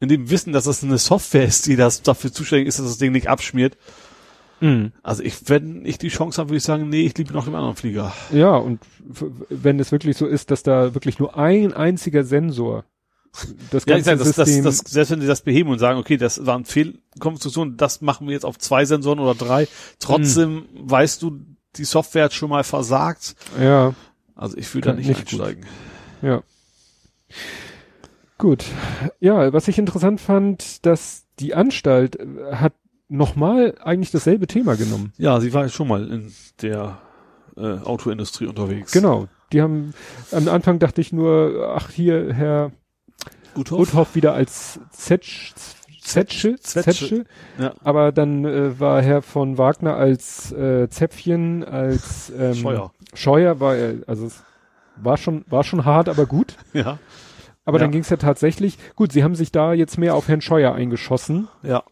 in 0.00 0.08
dem 0.08 0.30
Wissen, 0.30 0.52
dass 0.52 0.64
das 0.64 0.82
eine 0.82 0.98
Software 0.98 1.44
ist, 1.44 1.66
die 1.66 1.76
das 1.76 2.02
dafür 2.02 2.32
zuständig 2.32 2.66
ist, 2.68 2.80
dass 2.80 2.86
das 2.86 2.98
Ding 2.98 3.12
nicht 3.12 3.28
abschmiert, 3.28 3.76
Mhm. 4.64 4.92
Also 5.02 5.22
ich, 5.22 5.48
wenn 5.48 5.84
ich 5.84 5.98
die 5.98 6.08
Chance 6.08 6.40
habe, 6.40 6.50
würde 6.50 6.56
ich 6.56 6.64
sagen, 6.64 6.88
nee, 6.88 7.02
ich 7.02 7.16
liebe 7.18 7.34
noch 7.34 7.44
den 7.44 7.54
anderen 7.54 7.76
Flieger. 7.76 8.14
Ja, 8.32 8.56
und 8.56 8.80
wenn 9.50 9.78
es 9.78 9.92
wirklich 9.92 10.16
so 10.16 10.26
ist, 10.26 10.50
dass 10.50 10.62
da 10.62 10.94
wirklich 10.94 11.18
nur 11.18 11.36
ein 11.36 11.74
einziger 11.74 12.24
Sensor 12.24 12.84
das 13.70 13.84
Ja, 13.84 13.96
ich 13.96 14.04
ganze 14.04 14.10
sag, 14.10 14.18
das, 14.18 14.36
das, 14.36 14.46
System, 14.46 14.64
das, 14.64 14.78
selbst 14.78 15.10
wenn 15.10 15.20
sie 15.20 15.26
das 15.26 15.42
beheben 15.42 15.68
und 15.68 15.78
sagen, 15.80 15.98
okay, 15.98 16.16
das 16.16 16.46
war 16.46 16.54
eine 16.54 16.64
Fehlkonstruktion, 16.64 17.76
das 17.76 18.00
machen 18.00 18.26
wir 18.26 18.32
jetzt 18.32 18.46
auf 18.46 18.58
zwei 18.58 18.84
Sensoren 18.86 19.18
oder 19.18 19.34
drei, 19.34 19.68
trotzdem 19.98 20.64
weißt 20.72 21.20
du, 21.20 21.40
die 21.76 21.84
Software 21.84 22.24
hat 22.24 22.32
schon 22.32 22.48
mal 22.48 22.64
versagt. 22.64 23.34
ja, 23.60 23.92
Also 24.34 24.56
ich 24.56 24.72
will 24.74 24.80
da 24.80 24.94
nicht, 24.94 25.08
nicht 25.08 25.28
gut. 25.30 25.40
einsteigen. 25.40 25.66
ja. 26.22 26.42
Gut. 28.38 28.64
Ja, 29.20 29.52
was 29.52 29.68
ich 29.68 29.78
interessant 29.78 30.20
fand, 30.20 30.84
dass 30.86 31.24
die 31.38 31.54
Anstalt 31.54 32.16
äh, 32.16 32.26
hat 32.52 32.72
nochmal 33.08 33.74
eigentlich 33.82 34.10
dasselbe 34.10 34.46
Thema 34.46 34.76
genommen. 34.76 35.12
Ja, 35.16 35.40
sie 35.40 35.52
war 35.52 35.68
schon 35.68 35.88
mal 35.88 36.08
in 36.10 36.32
der 36.62 36.98
äh, 37.56 37.78
Autoindustrie 37.84 38.46
unterwegs. 38.46 38.92
Genau. 38.92 39.28
Die 39.52 39.62
haben, 39.62 39.94
am 40.32 40.48
Anfang 40.48 40.78
dachte 40.78 41.00
ich 41.00 41.12
nur, 41.12 41.74
ach 41.76 41.90
hier, 41.90 42.32
Herr 42.34 42.72
Uthoff. 43.56 43.78
Uthoff 43.80 44.14
wieder 44.16 44.32
als 44.34 44.80
Zetsch, 44.90 45.52
Zetsche, 46.00 46.56
Zetsche. 46.58 46.92
Zetsche, 46.92 47.24
Ja. 47.58 47.74
aber 47.84 48.10
dann 48.12 48.44
äh, 48.44 48.78
war 48.80 49.00
Herr 49.00 49.22
von 49.22 49.56
Wagner 49.58 49.94
als 49.96 50.50
äh, 50.52 50.88
Zäpfchen, 50.88 51.64
als 51.64 52.32
ähm, 52.36 52.54
Scheuer. 52.54 52.92
Scheuer 53.14 53.60
war 53.60 53.76
er, 53.76 53.94
also 54.06 54.26
es 54.26 54.42
war 54.96 55.16
schon, 55.16 55.44
war 55.48 55.62
schon 55.64 55.84
hart, 55.84 56.08
aber 56.08 56.26
gut. 56.26 56.56
Ja. 56.72 56.98
Aber 57.64 57.78
Ja. 57.78 57.84
dann 57.84 57.92
ging 57.92 58.02
es 58.02 58.10
ja 58.10 58.16
tatsächlich, 58.16 58.76
gut, 58.96 59.12
sie 59.12 59.22
haben 59.24 59.34
sich 59.34 59.52
da 59.52 59.72
jetzt 59.72 59.96
mehr 59.98 60.14
auf 60.16 60.28
Herrn 60.28 60.40
Scheuer 60.40 60.74
eingeschossen 60.74 61.48
Ja. 61.62 61.84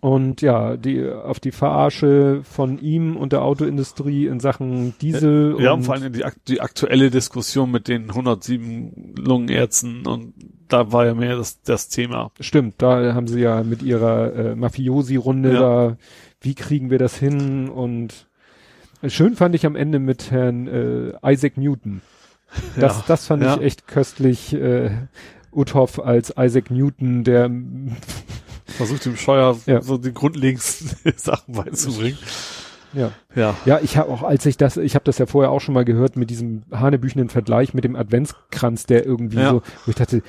Und 0.00 0.42
ja, 0.42 0.76
die 0.76 1.04
auf 1.08 1.40
die 1.40 1.50
Verarsche 1.52 2.40
von 2.44 2.78
ihm 2.78 3.16
und 3.16 3.32
der 3.32 3.42
Autoindustrie 3.42 4.26
in 4.26 4.40
Sachen 4.40 4.94
Diesel 5.00 5.56
Ja, 5.58 5.72
und 5.72 5.78
und 5.80 5.84
vor 5.84 5.94
allem 5.94 6.12
die, 6.12 6.24
die 6.48 6.60
aktuelle 6.60 7.10
Diskussion 7.10 7.70
mit 7.70 7.88
den 7.88 8.08
107 8.10 9.14
Lungenärzten 9.18 10.06
und 10.06 10.34
da 10.68 10.92
war 10.92 11.06
ja 11.06 11.14
mehr 11.14 11.36
das, 11.36 11.62
das 11.62 11.88
Thema. 11.88 12.30
Stimmt, 12.40 12.74
da 12.78 13.14
haben 13.14 13.26
sie 13.26 13.40
ja 13.40 13.62
mit 13.62 13.82
ihrer 13.82 14.34
äh, 14.34 14.54
Mafiosi-Runde 14.54 15.52
Ja. 15.54 15.60
da, 15.60 15.96
wie 16.40 16.54
kriegen 16.54 16.90
wir 16.90 16.98
das 16.98 17.16
hin 17.16 17.68
und 17.68 18.26
schön 19.06 19.34
fand 19.36 19.54
ich 19.54 19.64
am 19.66 19.76
Ende 19.76 19.98
mit 19.98 20.30
Herrn 20.30 20.66
äh, 20.68 21.32
Isaac 21.32 21.56
Newton. 21.56 22.00
Das, 22.80 22.96
ja. 22.98 23.04
das 23.08 23.26
fand 23.26 23.42
Ja. 23.42 23.56
ich 23.56 23.62
echt 23.62 23.86
köstlich. 23.86 24.54
Äh, 24.54 24.90
Uthoff 25.50 25.98
als 25.98 26.32
Isaac 26.38 26.70
Newton, 26.70 27.24
der 27.24 27.50
Versucht 28.68 29.04
dem 29.04 29.16
Scheuer 29.16 29.58
Ja. 29.66 29.80
so 29.82 29.96
die 29.98 30.12
grundlegendsten 30.12 30.90
Sachen 31.16 31.54
beizubringen. 31.54 32.18
ja. 32.92 33.10
Ja. 33.34 33.56
Ja, 33.64 33.80
ich 33.82 33.96
habe 33.96 34.10
auch, 34.10 34.22
als 34.22 34.46
ich 34.46 34.56
das, 34.56 34.76
ich 34.76 34.94
habe 34.94 35.04
das 35.04 35.18
ja 35.18 35.26
vorher 35.26 35.50
auch 35.50 35.60
schon 35.60 35.74
mal 35.74 35.84
gehört 35.84 36.16
mit 36.16 36.30
diesem 36.30 36.62
hanebüchenden 36.70 37.28
Vergleich 37.30 37.74
mit 37.74 37.84
dem 37.84 37.96
Adventskranz, 37.96 38.84
der 38.86 39.04
irgendwie 39.06 39.38
Ja. 39.38 39.50
so, 39.50 39.62
wo 39.84 39.90
ich 39.90 39.94
dachte, 39.96 40.22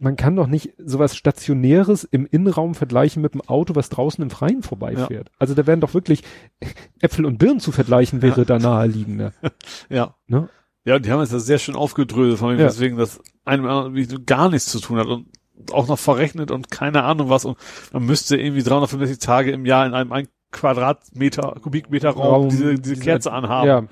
man 0.00 0.16
kann 0.16 0.34
doch 0.36 0.48
nicht 0.48 0.72
sowas 0.84 1.16
Stationäres 1.16 2.04
im 2.04 2.26
Innenraum 2.26 2.74
vergleichen 2.74 3.22
mit 3.22 3.32
einem 3.32 3.42
Auto, 3.42 3.74
was 3.74 3.88
draußen 3.88 4.20
im 4.22 4.28
Freien 4.28 4.62
vorbeifährt. 4.62 5.30
Also 5.38 5.54
da 5.54 5.66
wären 5.66 5.80
doch 5.80 5.94
wirklich 5.94 6.24
Äpfel 7.00 7.24
und 7.24 7.38
Birnen 7.38 7.60
zu 7.60 7.70
vergleichen, 7.72 8.20
wäre 8.20 8.44
da 8.44 8.58
naheliegender. 8.58 9.32
Ja. 9.88 10.14
Ne? 10.26 10.48
Ja, 10.84 10.98
die 10.98 11.10
haben 11.12 11.20
es 11.20 11.32
ja 11.32 11.38
sehr 11.38 11.58
schön 11.58 11.76
aufgedröselt, 11.76 12.38
von 12.38 12.50
Ja. 12.58 12.64
deswegen 12.66 12.96
das 12.96 13.20
einem 13.44 13.94
gar 14.26 14.48
nichts 14.50 14.66
zu 14.70 14.80
tun 14.80 14.98
hat 14.98 15.06
und 15.06 15.26
auch 15.72 15.88
noch 15.88 15.98
verrechnet 15.98 16.50
und 16.50 16.70
keine 16.70 17.04
Ahnung 17.04 17.28
was 17.30 17.44
und 17.44 17.58
man 17.92 18.04
müsste 18.04 18.36
irgendwie 18.36 18.62
365 18.62 19.18
Tage 19.18 19.50
im 19.52 19.66
Jahr 19.66 19.86
in 19.86 19.94
einem 19.94 20.12
ein 20.12 20.28
Quadratmeter, 20.52 21.56
Kubikmeter 21.62 22.10
Raum, 22.10 22.22
Raum, 22.42 22.48
diese, 22.48 22.74
diese 22.76 22.94
diese- 22.94 23.04
Kerze 23.04 23.32
anhaben. 23.32 23.66
Ja, 23.68 23.82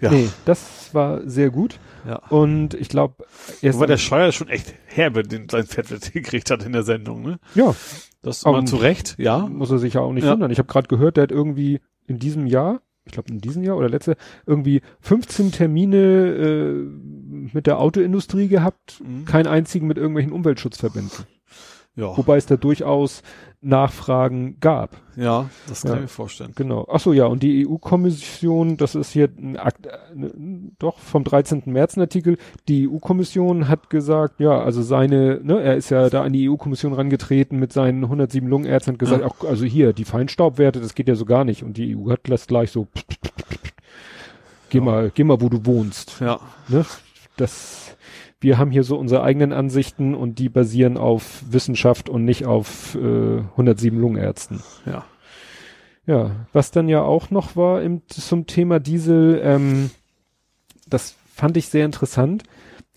ja. 0.00 0.10
nee, 0.10 0.28
das 0.44 0.92
war 0.92 1.20
sehr 1.28 1.50
gut. 1.50 1.78
ja. 2.06 2.16
Und 2.28 2.74
ich 2.74 2.88
glaube, 2.88 3.24
erst 3.62 3.78
Wobei 3.78 3.86
der 3.86 3.96
Scheuer 3.96 4.32
schon 4.32 4.48
echt 4.48 4.74
herbe 4.86 5.22
den 5.22 5.48
sein 5.48 5.64
Fettwert 5.64 6.12
gekriegt 6.12 6.50
hat 6.50 6.64
in 6.64 6.72
der 6.72 6.82
Sendung, 6.82 7.22
ne? 7.22 7.38
ja, 7.54 7.74
Das 8.22 8.44
Aber- 8.44 8.60
mal 8.60 8.66
zu 8.66 8.76
Recht, 8.76 9.14
ja. 9.18 9.38
muss 9.38 9.70
er 9.70 9.78
sich 9.78 9.94
ja 9.94 10.00
auch 10.02 10.12
nicht 10.12 10.24
Ja. 10.24 10.32
wundern. 10.32 10.50
Ich 10.50 10.58
habe 10.58 10.68
gerade 10.68 10.88
gehört, 10.88 11.16
der 11.16 11.22
hat 11.24 11.32
irgendwie 11.32 11.80
in 12.06 12.18
diesem 12.18 12.46
Jahr, 12.46 12.82
ich 13.06 13.12
glaube 13.12 13.30
in 13.32 13.40
diesem 13.40 13.62
Jahr 13.62 13.76
oder 13.76 13.88
letzte, 13.88 14.16
irgendwie 14.46 14.80
15 15.00 15.52
Termine 15.52 15.96
äh, 15.98 16.72
mit 17.52 17.66
der 17.66 17.78
Autoindustrie 17.78 18.48
gehabt, 18.48 19.02
Mhm. 19.04 19.24
keinen 19.24 19.46
einzigen 19.46 19.86
mit 19.86 19.98
irgendwelchen 19.98 20.32
Umweltschutzverbänden. 20.32 21.26
Ja, 21.96 22.16
Wobei 22.16 22.36
es 22.38 22.46
da 22.46 22.56
durchaus 22.56 23.22
Nachfragen 23.64 24.58
gab. 24.60 24.96
ja, 25.16 25.48
das 25.68 25.82
kann 25.82 25.90
Ja. 25.92 25.96
ich 25.96 26.02
mir 26.02 26.08
vorstellen. 26.08 26.52
Genau. 26.54 26.86
Ach 26.90 27.00
so, 27.00 27.12
ja, 27.12 27.24
und 27.26 27.42
die 27.42 27.66
EU-Kommission, 27.66 28.76
das 28.76 28.94
ist 28.94 29.10
hier 29.12 29.28
ein 29.38 29.56
Akt, 29.56 29.86
äh, 29.86 29.90
doch 30.78 30.98
vom 30.98 31.24
13. 31.24 31.62
März 31.72 31.96
ein 31.96 32.02
Artikel, 32.02 32.36
die 32.68 32.88
EU-Kommission 32.88 33.68
hat 33.68 33.90
gesagt, 33.90 34.40
ja, 34.40 34.60
also 34.60 34.82
seine, 34.82 35.40
ne, 35.42 35.60
er 35.62 35.76
ist 35.76 35.90
ja 35.90 36.10
da 36.10 36.22
an 36.22 36.32
die 36.32 36.48
EU-Kommission 36.50 36.92
rangetreten 36.92 37.58
mit 37.58 37.72
seinen 37.72 38.04
107 38.04 38.48
Lungenärzten 38.48 38.94
und 38.94 38.98
gesagt, 38.98 39.22
Ja. 39.22 39.26
auch, 39.28 39.44
also 39.44 39.64
hier, 39.64 39.92
die 39.92 40.04
Feinstaubwerte, 40.04 40.80
das 40.80 40.94
geht 40.94 41.08
ja 41.08 41.14
so 41.14 41.24
gar 41.24 41.44
nicht. 41.44 41.62
Und 41.62 41.76
die 41.76 41.96
EU 41.96 42.10
hat 42.10 42.20
das 42.24 42.46
gleich 42.46 42.70
so, 42.70 42.86
geh 44.70 44.78
Ja. 44.78 44.84
mal, 44.84 45.10
geh 45.14 45.24
mal, 45.24 45.40
wo 45.40 45.48
du 45.48 45.64
wohnst. 45.64 46.20
Ja, 46.20 46.38
Ne? 46.68 46.84
Das, 47.36 47.96
wir 48.40 48.58
haben 48.58 48.70
hier 48.70 48.84
so 48.84 48.98
unsere 48.98 49.22
eigenen 49.22 49.52
Ansichten 49.52 50.14
und 50.14 50.38
die 50.38 50.48
basieren 50.48 50.96
auf 50.96 51.42
Wissenschaft 51.48 52.08
und 52.08 52.24
nicht 52.24 52.44
auf 52.44 52.94
äh, 52.94 53.38
107 53.38 53.98
Lungenärzten. 53.98 54.62
ja. 54.86 55.04
Ja, 56.06 56.46
was 56.52 56.70
dann 56.70 56.88
ja 56.90 57.00
auch 57.00 57.30
noch 57.30 57.56
war 57.56 57.80
im, 57.80 58.02
zum 58.08 58.46
Thema 58.46 58.78
Diesel, 58.78 59.40
ähm, 59.42 59.90
das 60.86 61.16
fand 61.34 61.56
ich 61.56 61.68
sehr 61.68 61.86
interessant. 61.86 62.44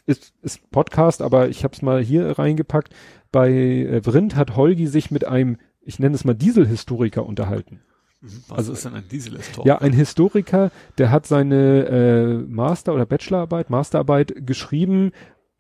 Ist, 0.06 0.34
ist 0.42 0.70
Podcast, 0.72 1.22
aber 1.22 1.48
ich 1.50 1.64
habe 1.64 1.74
es 1.74 1.82
mal 1.82 2.02
hier 2.02 2.38
reingepackt. 2.38 2.94
Bei 3.32 3.50
äh, 3.50 4.02
Vrindt 4.04 4.36
hat 4.36 4.56
Holgi 4.56 4.88
sich 4.88 5.10
mit 5.10 5.26
einem, 5.26 5.58
ich 5.82 6.00
nenne 6.00 6.16
es 6.16 6.26
mal 6.26 6.34
Dieselhistoriker 6.34 7.26
unterhalten. 7.26 7.80
Was 8.22 8.57
Also- 8.57 8.74
ist 8.74 8.86
denn 8.86 8.95
ein 8.95 9.07
Diesel-Estor? 9.09 9.65
Ja, 9.65 9.78
ein 9.80 9.93
Historiker, 9.93 10.72
der 10.97 11.11
hat 11.11 11.26
seine 11.28 11.86
äh, 11.86 12.34
Master- 12.51 12.93
oder 12.93 13.05
Bachelorarbeit, 13.05 13.70
Masterarbeit 13.70 14.45
geschrieben 14.45 15.11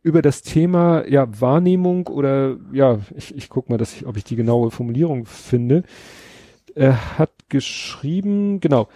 über 0.03 0.21
das 0.21 0.41
Thema 0.41 1.05
ja 1.07 1.27
Wahrnehmung 1.41 2.07
oder 2.07 2.55
ja, 2.71 2.99
ich, 3.15 3.35
ich 3.35 3.49
guck 3.49 3.69
mal, 3.69 3.77
dass 3.77 3.93
ich, 3.93 4.05
ob 4.07 4.17
ich 4.17 4.23
die 4.23 4.35
genaue 4.35 4.71
Formulierung 4.71 5.25
finde. 5.25 5.83
Er 6.75 7.17
hat 7.17 7.31
geschrieben, 7.49 8.59
genau, 8.59 8.87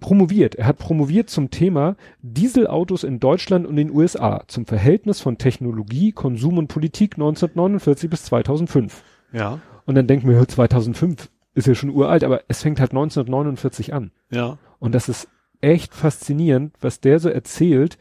promoviert. 0.00 0.54
Er 0.56 0.66
hat 0.66 0.78
promoviert 0.78 1.30
zum 1.30 1.50
Thema 1.50 1.96
Dieselautos 2.22 3.04
in 3.04 3.20
Deutschland 3.20 3.66
und 3.66 3.76
den 3.76 3.90
USA 3.90 4.42
zum 4.46 4.66
Verhältnis 4.66 5.20
von 5.20 5.38
Technologie, 5.38 6.12
Konsum 6.12 6.58
und 6.58 6.68
Politik 6.68 7.14
1949 7.14 8.10
bis 8.10 8.24
2005. 8.24 9.02
Ja, 9.32 9.60
Und 9.86 9.94
dann 9.94 10.06
denken 10.06 10.28
wir, 10.28 10.36
ja, 10.36 10.46
2005 10.46 11.28
ist 11.56 11.66
ja 11.66 11.74
schon 11.74 11.90
uralt, 11.90 12.22
aber 12.22 12.42
es 12.48 12.62
fängt 12.62 12.80
halt 12.80 12.92
1949 12.92 13.94
an. 13.94 14.12
ja, 14.30 14.58
Und 14.78 14.94
das 14.94 15.08
ist 15.08 15.28
echt 15.60 15.94
faszinierend, 15.94 16.74
was 16.80 17.00
der 17.00 17.18
so 17.18 17.28
erzählt, 17.28 17.98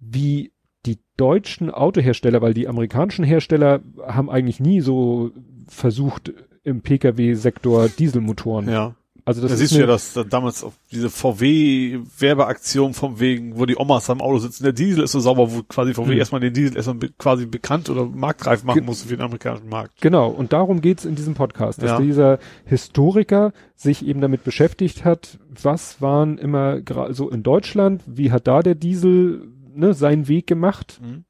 wie 0.00 0.52
die 0.84 0.98
deutschen 1.16 1.70
Autohersteller, 1.70 2.42
weil 2.42 2.54
die 2.54 2.68
amerikanischen 2.68 3.24
Hersteller 3.24 3.80
haben 4.06 4.28
eigentlich 4.28 4.60
nie 4.60 4.80
so 4.80 5.30
versucht, 5.68 6.32
im 6.64 6.82
Pkw-Sektor 6.82 7.88
Dieselmotoren. 7.88 8.68
ja. 8.68 8.94
Also 9.28 9.42
das 9.42 9.50
da 9.50 9.54
ist 9.54 9.60
siehst 9.60 9.74
du 9.74 9.80
ja, 9.80 9.86
dass 9.86 10.12
da 10.14 10.24
damals 10.24 10.64
auf 10.64 10.72
diese 10.90 11.08
VW-Werbeaktion 11.10 12.94
vom 12.94 13.20
wegen, 13.20 13.58
wo 13.58 13.66
die 13.66 13.76
Omas 13.78 14.08
am 14.10 14.20
Auto 14.20 14.38
sitzen, 14.38 14.62
der 14.64 14.72
Diesel 14.72 15.04
ist 15.04 15.12
so 15.12 15.20
sauber, 15.20 15.52
wo 15.52 15.62
quasi 15.62 15.94
VW 15.94 16.12
Hm. 16.12 16.18
erstmal 16.18 16.40
den 16.40 16.52
Diesel 16.54 16.76
erstmal 16.76 16.96
be 16.96 17.10
quasi 17.18 17.46
bekannt 17.46 17.90
oder 17.90 18.04
marktreif 18.06 18.64
machen 18.64 18.78
Ge- 18.80 18.86
musste 18.86 19.08
für 19.08 19.16
den 19.16 19.24
amerikanischen 19.24 19.68
Markt. 19.68 20.00
Genau, 20.00 20.28
und 20.28 20.52
darum 20.52 20.80
geht's 20.80 21.04
in 21.04 21.14
diesem 21.14 21.34
Podcast, 21.34 21.82
dass 21.82 21.90
Ja. 21.90 22.00
dieser 22.00 22.38
Historiker 22.64 23.52
sich 23.74 24.04
eben 24.06 24.20
damit 24.20 24.44
beschäftigt 24.44 25.04
hat, 25.04 25.38
was 25.48 26.00
waren 26.00 26.38
immer 26.38 26.80
so 27.10 27.28
in 27.30 27.42
Deutschland, 27.42 28.02
wie 28.06 28.32
hat 28.32 28.46
da 28.46 28.62
der 28.62 28.74
Diesel 28.74 29.48
ne, 29.74 29.94
seinen 29.94 30.26
Weg 30.28 30.46
gemacht 30.46 31.00
Mhm. 31.02 31.24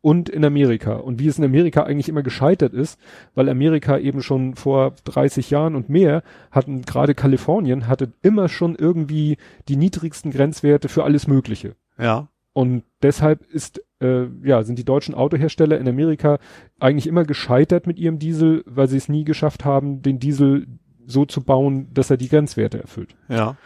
Und 0.00 0.28
in 0.28 0.44
Amerika 0.44 0.94
und 0.94 1.18
wie 1.18 1.28
es 1.28 1.38
in 1.38 1.44
Amerika 1.44 1.82
eigentlich 1.82 2.08
immer 2.08 2.22
gescheitert 2.22 2.72
ist, 2.74 2.98
weil 3.34 3.48
Amerika 3.48 3.98
eben 3.98 4.22
schon 4.22 4.54
vor 4.54 4.94
30 5.04 5.50
Jahren 5.50 5.74
und 5.74 5.88
mehr 5.88 6.22
hatten, 6.50 6.82
gerade 6.82 7.14
Kalifornien 7.14 7.88
hatte 7.88 8.12
immer 8.22 8.48
schon 8.48 8.74
irgendwie 8.76 9.36
die 9.68 9.76
niedrigsten 9.76 10.30
Grenzwerte 10.30 10.88
für 10.88 11.04
alles 11.04 11.26
Mögliche. 11.26 11.76
Ja, 11.98 12.28
Und 12.52 12.84
deshalb 13.02 13.46
ist, 13.50 13.82
äh, 14.00 14.26
ja, 14.44 14.62
sind 14.62 14.78
die 14.78 14.84
deutschen 14.84 15.14
Autohersteller 15.14 15.78
in 15.78 15.88
Amerika 15.88 16.38
eigentlich 16.78 17.06
immer 17.06 17.24
gescheitert 17.24 17.86
mit 17.86 17.98
ihrem 17.98 18.18
Diesel, 18.18 18.62
weil 18.66 18.88
sie 18.88 18.98
es 18.98 19.08
nie 19.08 19.24
geschafft 19.24 19.64
haben, 19.64 20.02
den 20.02 20.18
Diesel 20.18 20.66
so 21.06 21.24
zu 21.24 21.42
bauen, 21.42 21.88
dass 21.94 22.10
er 22.10 22.16
die 22.16 22.28
Grenzwerte 22.28 22.80
erfüllt. 22.80 23.16
ja, 23.28 23.56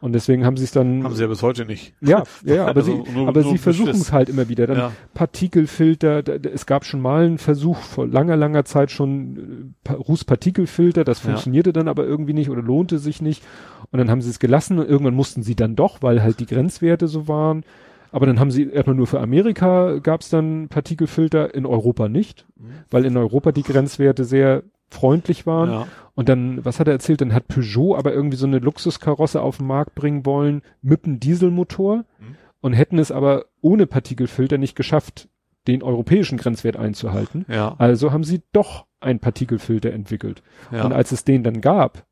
Und 0.00 0.12
deswegen 0.14 0.46
haben 0.46 0.56
sie 0.56 0.64
es 0.64 0.72
dann. 0.72 1.04
Haben 1.04 1.14
sie 1.14 1.22
ja 1.22 1.28
bis 1.28 1.42
heute 1.42 1.66
nicht. 1.66 1.92
Ja, 2.00 2.22
ja, 2.44 2.54
ja 2.54 2.66
aber 2.66 2.80
Also 2.80 3.04
sie, 3.04 3.12
nur- 3.12 3.28
aber 3.28 3.42
nur 3.42 3.52
sie 3.52 3.58
versuchen 3.58 3.90
es 3.90 4.12
halt 4.12 4.28
immer 4.30 4.48
wieder. 4.48 4.66
Dann 4.66 4.76
Ja. 4.78 4.92
Partikelfilter, 5.14 6.22
da, 6.22 6.38
da, 6.38 6.48
es 6.50 6.66
gab 6.66 6.84
schon 6.84 7.00
mal 7.00 7.24
einen 7.24 7.38
Versuch 7.38 7.76
vor 7.78 8.06
langer, 8.06 8.36
langer 8.36 8.64
Zeit 8.64 8.90
schon 8.90 9.36
äh, 9.36 9.40
Pa- 9.84 9.94
Ruß 9.94 10.24
Partikelfilter, 10.24 11.04
das 11.04 11.22
Ja. 11.22 11.30
funktionierte 11.30 11.72
dann 11.72 11.88
aber 11.88 12.04
irgendwie 12.06 12.32
nicht 12.32 12.50
oder 12.50 12.62
lohnte 12.62 12.98
sich 12.98 13.20
nicht. 13.20 13.42
Und 13.90 13.98
dann 13.98 14.10
haben 14.10 14.22
sie 14.22 14.30
es 14.30 14.38
gelassen 14.38 14.78
und 14.78 14.88
irgendwann 14.88 15.14
mussten 15.14 15.42
sie 15.42 15.54
dann 15.56 15.76
doch, 15.76 16.02
weil 16.02 16.22
halt 16.22 16.40
die 16.40 16.46
Grenzwerte 16.46 17.08
so 17.08 17.26
waren. 17.28 17.64
Aber 18.12 18.26
dann 18.26 18.40
haben 18.40 18.50
sie 18.50 18.68
erstmal 18.70 18.96
nur 18.96 19.06
für 19.06 19.20
Amerika 19.20 19.98
gab 19.98 20.20
es 20.22 20.30
dann 20.30 20.68
Partikelfilter, 20.68 21.54
in 21.54 21.64
Europa 21.66 22.08
nicht, 22.08 22.44
weil 22.90 23.04
in 23.04 23.16
Europa 23.16 23.52
die 23.52 23.62
Grenzwerte 23.62 24.24
sehr 24.24 24.62
freundlich 24.90 25.46
waren. 25.46 25.70
Ja. 25.70 25.86
Und 26.14 26.28
dann, 26.28 26.64
was 26.64 26.80
hat 26.80 26.86
er 26.88 26.92
erzählt? 26.92 27.20
Dann 27.20 27.32
hat 27.32 27.48
Peugeot 27.48 27.96
aber 27.96 28.12
irgendwie 28.12 28.36
so 28.36 28.46
eine 28.46 28.58
Luxuskarosse 28.58 29.40
auf 29.40 29.58
den 29.58 29.66
Markt 29.66 29.94
bringen 29.94 30.26
wollen 30.26 30.62
mit 30.82 31.04
einem 31.04 31.20
Dieselmotor 31.20 31.98
Mhm. 32.18 32.36
und 32.60 32.72
hätten 32.74 32.98
es 32.98 33.10
aber 33.12 33.46
ohne 33.60 33.86
Partikelfilter 33.86 34.58
nicht 34.58 34.76
geschafft, 34.76 35.28
den 35.66 35.82
europäischen 35.82 36.38
Grenzwert 36.38 36.76
einzuhalten. 36.76 37.44
Ja. 37.48 37.74
Also 37.78 38.12
haben 38.12 38.24
sie 38.24 38.42
doch 38.52 38.86
einen 39.00 39.20
Partikelfilter 39.20 39.92
entwickelt. 39.92 40.42
ja. 40.72 40.84
Und 40.84 40.92
als 40.92 41.12
es 41.12 41.24
den 41.24 41.42
dann 41.44 41.60
gab, 41.60 42.04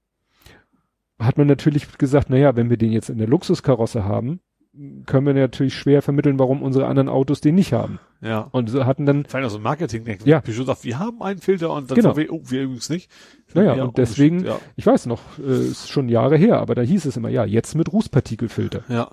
hat 1.18 1.36
man 1.36 1.46
natürlich 1.48 1.98
gesagt, 1.98 2.30
naja, 2.30 2.54
wenn 2.56 2.70
wir 2.70 2.76
den 2.76 2.92
jetzt 2.92 3.10
in 3.10 3.18
der 3.18 3.26
Luxuskarosse 3.26 4.04
haben, 4.04 4.40
können 5.06 5.26
wir 5.26 5.34
natürlich 5.34 5.74
schwer 5.74 6.02
vermitteln, 6.02 6.38
warum 6.38 6.62
unsere 6.62 6.86
anderen 6.86 7.08
Autos 7.08 7.40
den 7.40 7.54
nicht 7.56 7.72
haben. 7.72 7.98
ja. 8.20 8.48
Und 8.52 8.68
so 8.70 8.84
hatten 8.86 9.06
dann, 9.06 9.24
Vor 9.24 9.40
allem 9.40 9.48
so 9.48 9.56
ein 9.56 9.62
marketing 9.62 10.04
-Denk. 10.04 10.20
Ja. 10.26 10.40
Peugeot 10.40 10.64
sagt, 10.64 10.84
wir 10.84 10.98
haben 10.98 11.20
einen 11.22 11.40
Filter 11.40 11.72
und 11.72 11.90
dann 11.90 11.96
Genau. 11.96 12.12
VW, 12.14 12.28
oh, 12.30 12.40
wir 12.44 12.62
übrigens 12.62 12.88
nicht. 12.90 13.10
naja, 13.54 13.74
Ja, 13.76 13.84
und 13.84 13.98
deswegen, 13.98 14.44
Ja. 14.44 14.58
ich 14.76 14.86
weiß 14.86 15.06
noch, 15.06 15.20
äh, 15.38 15.68
ist 15.68 15.88
schon 15.88 16.08
Jahre 16.08 16.36
her, 16.36 16.58
aber 16.60 16.74
da 16.74 16.82
hieß 16.82 17.06
es 17.06 17.16
immer, 17.16 17.28
ja, 17.28 17.44
jetzt 17.44 17.74
mit 17.74 17.92
Rußpartikelfilter. 17.92 18.84
ja. 18.88 19.10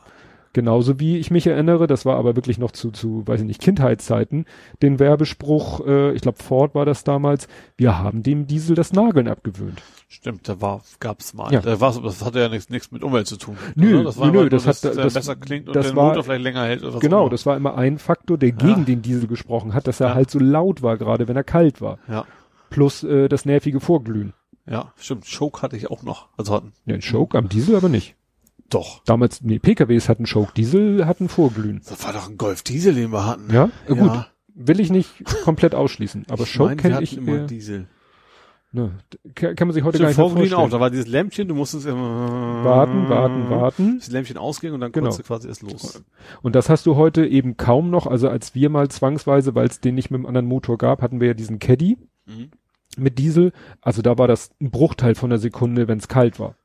Genauso 0.56 1.02
wie 1.02 1.18
ich 1.18 1.32
mich 1.32 1.46
erinnere, 1.48 1.86
das 1.86 2.06
war 2.06 2.16
aber 2.16 2.38
wirklich 2.38 2.58
noch 2.58 2.72
zu, 2.72 2.90
zu, 2.90 3.28
weiß 3.28 3.42
ich 3.42 3.46
nicht, 3.46 3.60
Kindheitszeiten, 3.62 4.46
den 4.82 5.00
Werbespruch, 5.00 5.86
äh, 5.86 6.14
ich 6.14 6.22
glaube 6.22 6.42
Ford 6.42 6.74
war 6.76 6.86
das 6.86 7.04
damals, 7.04 7.50
wir 7.76 8.00
haben 8.00 8.24
dem 8.24 8.48
Diesel 8.48 8.74
das 8.74 8.94
Nageln 8.94 9.28
abgewöhnt. 9.28 9.82
Stimmt, 10.08 10.48
da 10.48 10.62
war, 10.62 10.82
gab's 11.02 11.34
mal. 11.34 11.52
Ja. 11.52 11.60
Da 11.60 11.82
war's, 11.82 12.02
das 12.02 12.24
hatte 12.24 12.40
ja 12.40 12.48
nichts, 12.48 12.70
nichts 12.70 12.90
mit 12.94 13.04
Umwelt 13.04 13.28
zu 13.28 13.36
tun. 13.36 13.58
Nö, 13.76 13.96
oder? 13.96 14.06
das 14.06 14.18
war 14.18 14.28
nö, 14.28 14.32
nö, 14.32 14.40
nur, 14.44 14.50
das 14.50 14.64
dass 14.64 14.82
hat- 14.86 14.96
der 14.96 15.04
das- 15.04 15.14
besser 15.14 15.36
klingt 15.36 15.68
und 15.68 15.76
das 15.76 15.88
der 15.88 15.96
war- 15.98 16.08
Motor 16.08 16.24
vielleicht 16.24 16.44
länger 16.44 16.64
hält 16.64 16.84
oder 16.86 17.00
Genau, 17.00 17.24
immer. 17.24 17.30
das 17.32 17.46
war 17.46 17.58
immer 17.58 17.76
ein 17.78 17.98
Faktor, 17.98 18.38
der 18.38 18.50
Ja. 18.52 18.56
gegen 18.56 18.86
den 18.86 19.02
Diesel 19.02 19.28
gesprochen 19.28 19.74
hat, 19.74 19.88
dass 19.88 20.00
er 20.00 20.08
Ja. 20.08 20.16
halt 20.16 20.32
so 20.32 20.40
laut 20.40 20.82
war, 20.82 20.96
gerade 20.98 21.28
wenn 21.28 21.36
er 21.36 21.44
kalt 21.44 21.82
war. 21.82 22.00
Ja. 22.08 22.24
Plus 22.70 23.04
äh, 23.04 23.28
das 23.28 23.44
nervige 23.44 23.82
Vorglühen. 23.82 24.32
Ja, 24.66 24.94
stimmt. 24.96 25.26
Choke 25.30 25.62
hatte 25.64 25.76
ich 25.76 25.92
auch 25.92 26.02
noch. 26.04 26.30
Also 26.38 26.54
hatten. 26.54 26.72
Ja, 26.86 26.96
ein 26.96 27.02
Choke 27.02 27.38
am 27.38 27.50
Diesel 27.50 27.76
aber 27.76 27.90
nicht. 27.90 28.16
Doch. 28.70 29.04
Damals, 29.06 29.42
nee, 29.42 29.60
PKWs 29.60 30.10
hatten 30.10 30.26
Choke, 30.26 30.54
Diesel 30.56 31.06
hatten 31.06 31.30
Vorglühen. 31.30 31.82
Das 31.88 32.04
war 32.04 32.14
doch 32.14 32.30
ein 32.30 32.38
Golf 32.38 32.64
Diesel, 32.64 32.96
den 32.96 33.12
wir 33.12 33.26
hatten. 33.26 33.54
Ja, 33.54 33.70
äh, 33.88 33.96
gut. 33.96 33.98
Ja. 34.00 34.28
Will 34.56 34.80
ich 34.80 34.90
nicht 34.90 35.12
komplett 35.44 35.76
ausschließen, 35.76 36.26
aber 36.30 36.46
Choke 36.46 36.64
mein, 36.70 36.70
wir 36.78 36.82
kenne 36.82 36.94
hatten 36.96 37.04
ich 37.04 37.18
immer 37.18 37.32
eher, 37.40 37.46
Diesel. 37.48 37.88
ne, 38.72 38.92
kann, 39.36 39.56
kann 39.56 39.68
man 39.68 39.74
sich 39.76 39.84
heute 39.84 40.00
gar 40.00 40.08
nicht 40.08 40.16
vorstellen. 40.16 40.54
auch. 40.54 40.70
Da 40.70 40.80
war 40.80 40.90
dieses 40.90 41.08
Lämpchen, 41.08 41.48
du 41.50 41.56
musstest 41.56 41.86
immer 41.86 42.64
Warten, 42.64 43.10
warten, 43.10 43.50
warten. 43.50 44.00
Das 44.00 44.10
Lämpchen 44.10 44.38
ausging 44.38 44.74
und 44.74 44.80
dann 44.80 44.92
Genau. 44.94 45.06
konntest 45.10 45.20
du 45.20 45.24
quasi 45.28 45.48
erst 45.50 45.62
los. 45.62 46.02
Und 46.42 46.56
das 46.56 46.70
hast 46.70 46.86
du 46.86 46.96
heute 46.96 47.26
eben 47.28 47.58
kaum 47.58 47.90
noch. 47.90 48.08
Also 48.08 48.30
als 48.30 48.56
wir 48.56 48.70
mal 48.70 48.88
zwangsweise, 48.90 49.56
weil 49.56 49.68
es 49.68 49.82
den 49.82 49.96
nicht 49.96 50.10
mit 50.10 50.20
einem 50.20 50.26
anderen 50.26 50.48
Motor 50.48 50.78
gab, 50.78 51.02
hatten 51.02 51.20
wir 51.20 51.28
ja 51.28 51.34
diesen 51.34 51.60
Caddy 51.60 51.98
Mhm. 52.26 52.50
mit 52.98 53.20
Diesel. 53.20 53.52
Also 53.82 54.02
da 54.02 54.18
war 54.18 54.28
das 54.30 54.50
ein 54.62 54.72
Bruchteil 54.72 55.16
von 55.16 55.30
der 55.30 55.38
Sekunde, 55.40 55.88
wenn 55.90 56.00
es 56.00 56.08
kalt 56.08 56.40
war. 56.40 56.56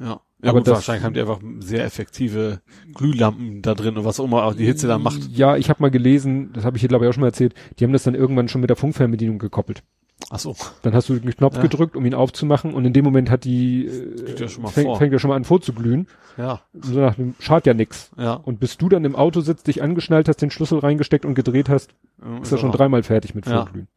Ja. 0.00 0.20
Ja, 0.42 0.50
Aber 0.50 0.58
gut, 0.60 0.68
das- 0.68 0.74
wahrscheinlich 0.74 1.04
haben 1.04 1.14
die 1.14 1.20
einfach 1.20 1.40
sehr 1.60 1.84
effektive 1.84 2.60
Glühlampen 2.92 3.62
da 3.62 3.74
drin 3.74 3.96
und 3.96 4.04
was 4.04 4.20
auch 4.20 4.24
immer 4.24 4.44
auch 4.44 4.54
die 4.54 4.66
Hitze 4.66 4.86
da 4.86 4.98
macht. 4.98 5.28
Ja, 5.30 5.56
ich 5.56 5.70
habe 5.70 5.82
mal 5.82 5.90
gelesen, 5.90 6.52
das 6.52 6.64
habe 6.64 6.76
ich 6.76 6.80
hier 6.80 6.88
glaube 6.88 7.04
ich 7.04 7.08
auch 7.08 7.14
schon 7.14 7.22
mal 7.22 7.28
erzählt, 7.28 7.54
die 7.78 7.84
haben 7.84 7.92
das 7.92 8.02
dann 8.02 8.14
irgendwann 8.14 8.48
schon 8.48 8.60
mit 8.60 8.68
der 8.68 8.76
Funkfernbedienung 8.76 9.38
gekoppelt. 9.38 9.82
Ach 10.30 10.38
so. 10.38 10.54
Dann 10.82 10.94
hast 10.94 11.08
du 11.08 11.16
den 11.18 11.30
Knopf 11.34 11.56
Ja. 11.56 11.62
gedrückt, 11.62 11.96
um 11.96 12.04
ihn 12.06 12.14
aufzumachen 12.14 12.72
und 12.74 12.84
in 12.84 12.92
dem 12.92 13.04
Moment 13.04 13.30
hat 13.30 13.44
die 13.44 13.86
äh, 13.86 14.36
ja 14.38 14.48
schon 14.48 14.62
mal 14.62 14.68
fängt, 14.70 15.12
ja 15.12 15.18
schon 15.18 15.28
mal 15.28 15.36
an 15.36 15.44
vorzuglühen. 15.44 16.06
Ja. 16.36 16.60
So 16.72 17.00
nach 17.00 17.14
dem 17.16 17.34
schadet 17.40 17.66
ja 17.66 17.74
nix. 17.74 18.10
Ja. 18.16 18.34
Und 18.34 18.60
bis 18.60 18.76
du 18.76 18.88
dann 18.88 19.04
im 19.04 19.16
Auto 19.16 19.40
sitzt, 19.40 19.66
dich 19.66 19.82
angeschnallt 19.82 20.28
hast, 20.28 20.40
den 20.42 20.50
Schlüssel 20.50 20.78
reingesteckt 20.78 21.24
und 21.24 21.34
gedreht 21.34 21.68
hast, 21.68 21.94
ist 22.42 22.52
er 22.52 22.58
schon 22.58 22.70
dreimal 22.72 23.02
fertig 23.02 23.34
mit 23.34 23.46
Ja. 23.46 23.64
Vorglühen. 23.64 23.88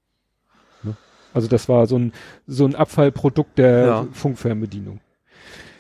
Ne? 0.84 0.96
Also 1.34 1.48
das 1.48 1.70
war 1.70 1.88
so 1.88 1.98
ein 1.98 2.14
so 2.48 2.66
ein 2.66 2.76
Abfallprodukt 2.76 3.58
der 3.58 3.86
Ja. 3.86 4.08
Funkfernbedienung. 4.12 5.00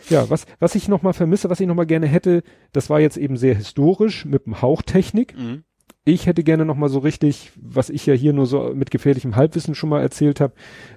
Ja, 0.09 0.29
was 0.29 0.45
was 0.59 0.75
ich 0.75 0.87
noch 0.87 1.01
mal 1.01 1.13
vermisse, 1.13 1.49
was 1.49 1.59
ich 1.59 1.67
noch 1.67 1.75
mal 1.75 1.85
gerne 1.85 2.07
hätte, 2.07 2.43
das 2.71 2.89
war 2.89 2.99
jetzt 2.99 3.17
eben 3.17 3.37
sehr 3.37 3.55
historisch 3.55 4.25
mit 4.25 4.45
dem 4.45 4.61
Hauchtechnik. 4.61 5.37
Mhm. 5.37 5.63
Ich 6.05 6.25
hätte 6.25 6.43
gerne 6.43 6.63
noch 6.63 6.77
mal 6.77 6.87
so 6.87 6.99
richtig, 6.99 7.51
was 7.57 7.89
ich 7.89 8.05
ja 8.05 8.13
hier 8.13 8.31
nur 8.31 8.45
so 8.45 8.71
mit 8.73 8.91
gefährlichem 8.91 9.35
Halbwissen 9.35 9.75
schon 9.75 9.89
mal 9.89 10.01
erzählt 10.01 10.39
habe, 10.39 10.53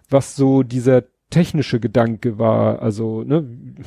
was 0.08 0.36
so 0.36 0.62
dieser 0.62 1.02
technische 1.30 1.80
Gedanke 1.80 2.38
war, 2.38 2.82
also 2.82 3.22
ne, 3.22 3.44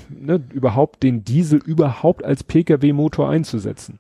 ne, 0.09 0.43
überhaupt 0.53 1.03
den 1.03 1.24
Diesel 1.24 1.59
überhaupt 1.63 2.24
als 2.24 2.43
Pkw-Motor 2.43 3.30
einzusetzen. 3.30 3.99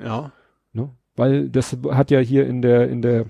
Ja. 0.00 0.32
Ne? 0.72 0.90
Weil 1.16 1.48
das 1.48 1.76
hat 1.90 2.10
ja 2.10 2.20
hier 2.20 2.46
in 2.46 2.62
der, 2.62 2.88
in 2.88 3.02
der, 3.02 3.26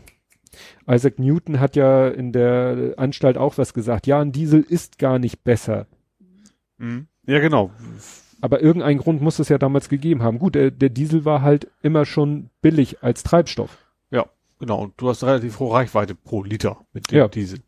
Isaac 0.86 1.18
Newton 1.18 1.60
hat 1.60 1.76
ja 1.76 2.08
in 2.08 2.32
der 2.32 2.94
Anstalt 2.96 3.38
auch 3.38 3.56
was 3.56 3.72
gesagt. 3.72 4.06
Ja, 4.06 4.20
ein 4.20 4.32
Diesel 4.32 4.60
ist 4.60 4.98
gar 4.98 5.18
nicht 5.18 5.44
besser. 5.44 5.86
Mhm. 6.76 7.06
Ja, 7.26 7.38
genau. 7.40 7.70
Aber 8.40 8.60
irgendeinen 8.60 8.98
Grund 8.98 9.22
muss 9.22 9.38
es 9.38 9.48
ja 9.48 9.58
damals 9.58 9.88
gegeben 9.88 10.22
haben. 10.22 10.38
Gut, 10.38 10.54
der, 10.56 10.70
der 10.72 10.88
Diesel 10.88 11.24
war 11.24 11.42
halt 11.42 11.68
immer 11.82 12.04
schon 12.04 12.50
billig 12.60 13.02
als 13.02 13.22
Treibstoff. 13.22 13.78
Ja, 14.10 14.26
genau. 14.58 14.82
Und 14.82 14.94
du 14.96 15.08
hast 15.08 15.22
relativ 15.22 15.60
hohe 15.60 15.72
Reichweite 15.74 16.14
pro 16.16 16.42
Liter 16.42 16.78
mit 16.92 17.10
dem 17.10 17.18
Ja. 17.18 17.28
Diesel. 17.28 17.60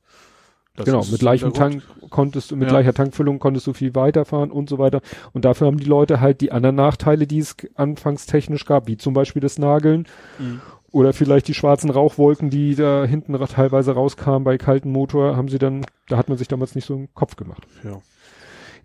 Das 0.76 0.86
genau, 0.86 1.04
mit 1.08 1.20
Grund. 1.20 1.56
Tank 1.56 1.82
konntest 2.10 2.50
du, 2.50 2.56
mit 2.56 2.66
Ja. 2.66 2.70
gleicher 2.74 2.92
Tankfüllung 2.92 3.38
konntest 3.38 3.68
du 3.68 3.72
viel 3.72 3.94
weiterfahren 3.94 4.50
und 4.50 4.68
so 4.68 4.78
weiter. 4.78 5.02
Und 5.32 5.44
dafür 5.44 5.68
haben 5.68 5.78
die 5.78 5.84
Leute 5.84 6.20
halt 6.20 6.40
die 6.40 6.50
anderen 6.50 6.74
Nachteile, 6.74 7.28
die 7.28 7.38
es 7.38 7.54
anfangs 7.76 8.26
technisch 8.26 8.64
gab, 8.64 8.88
wie 8.88 8.96
zum 8.96 9.14
Beispiel 9.14 9.40
das 9.40 9.56
Nageln 9.56 10.08
Mhm. 10.40 10.60
oder 10.90 11.12
vielleicht 11.12 11.46
die 11.46 11.54
schwarzen 11.54 11.90
Rauchwolken, 11.90 12.50
die 12.50 12.74
da 12.74 13.04
hinten 13.04 13.38
teilweise 13.46 13.92
rauskamen 13.92 14.42
bei 14.42 14.58
kaltem 14.58 14.90
Motor, 14.90 15.36
haben 15.36 15.46
sie 15.46 15.58
dann, 15.58 15.86
da 16.08 16.16
hat 16.16 16.28
man 16.28 16.38
sich 16.38 16.48
damals 16.48 16.74
nicht 16.74 16.86
so 16.86 16.94
einen 16.96 17.14
Kopf 17.14 17.36
gemacht. 17.36 17.64
Ja. 17.84 18.00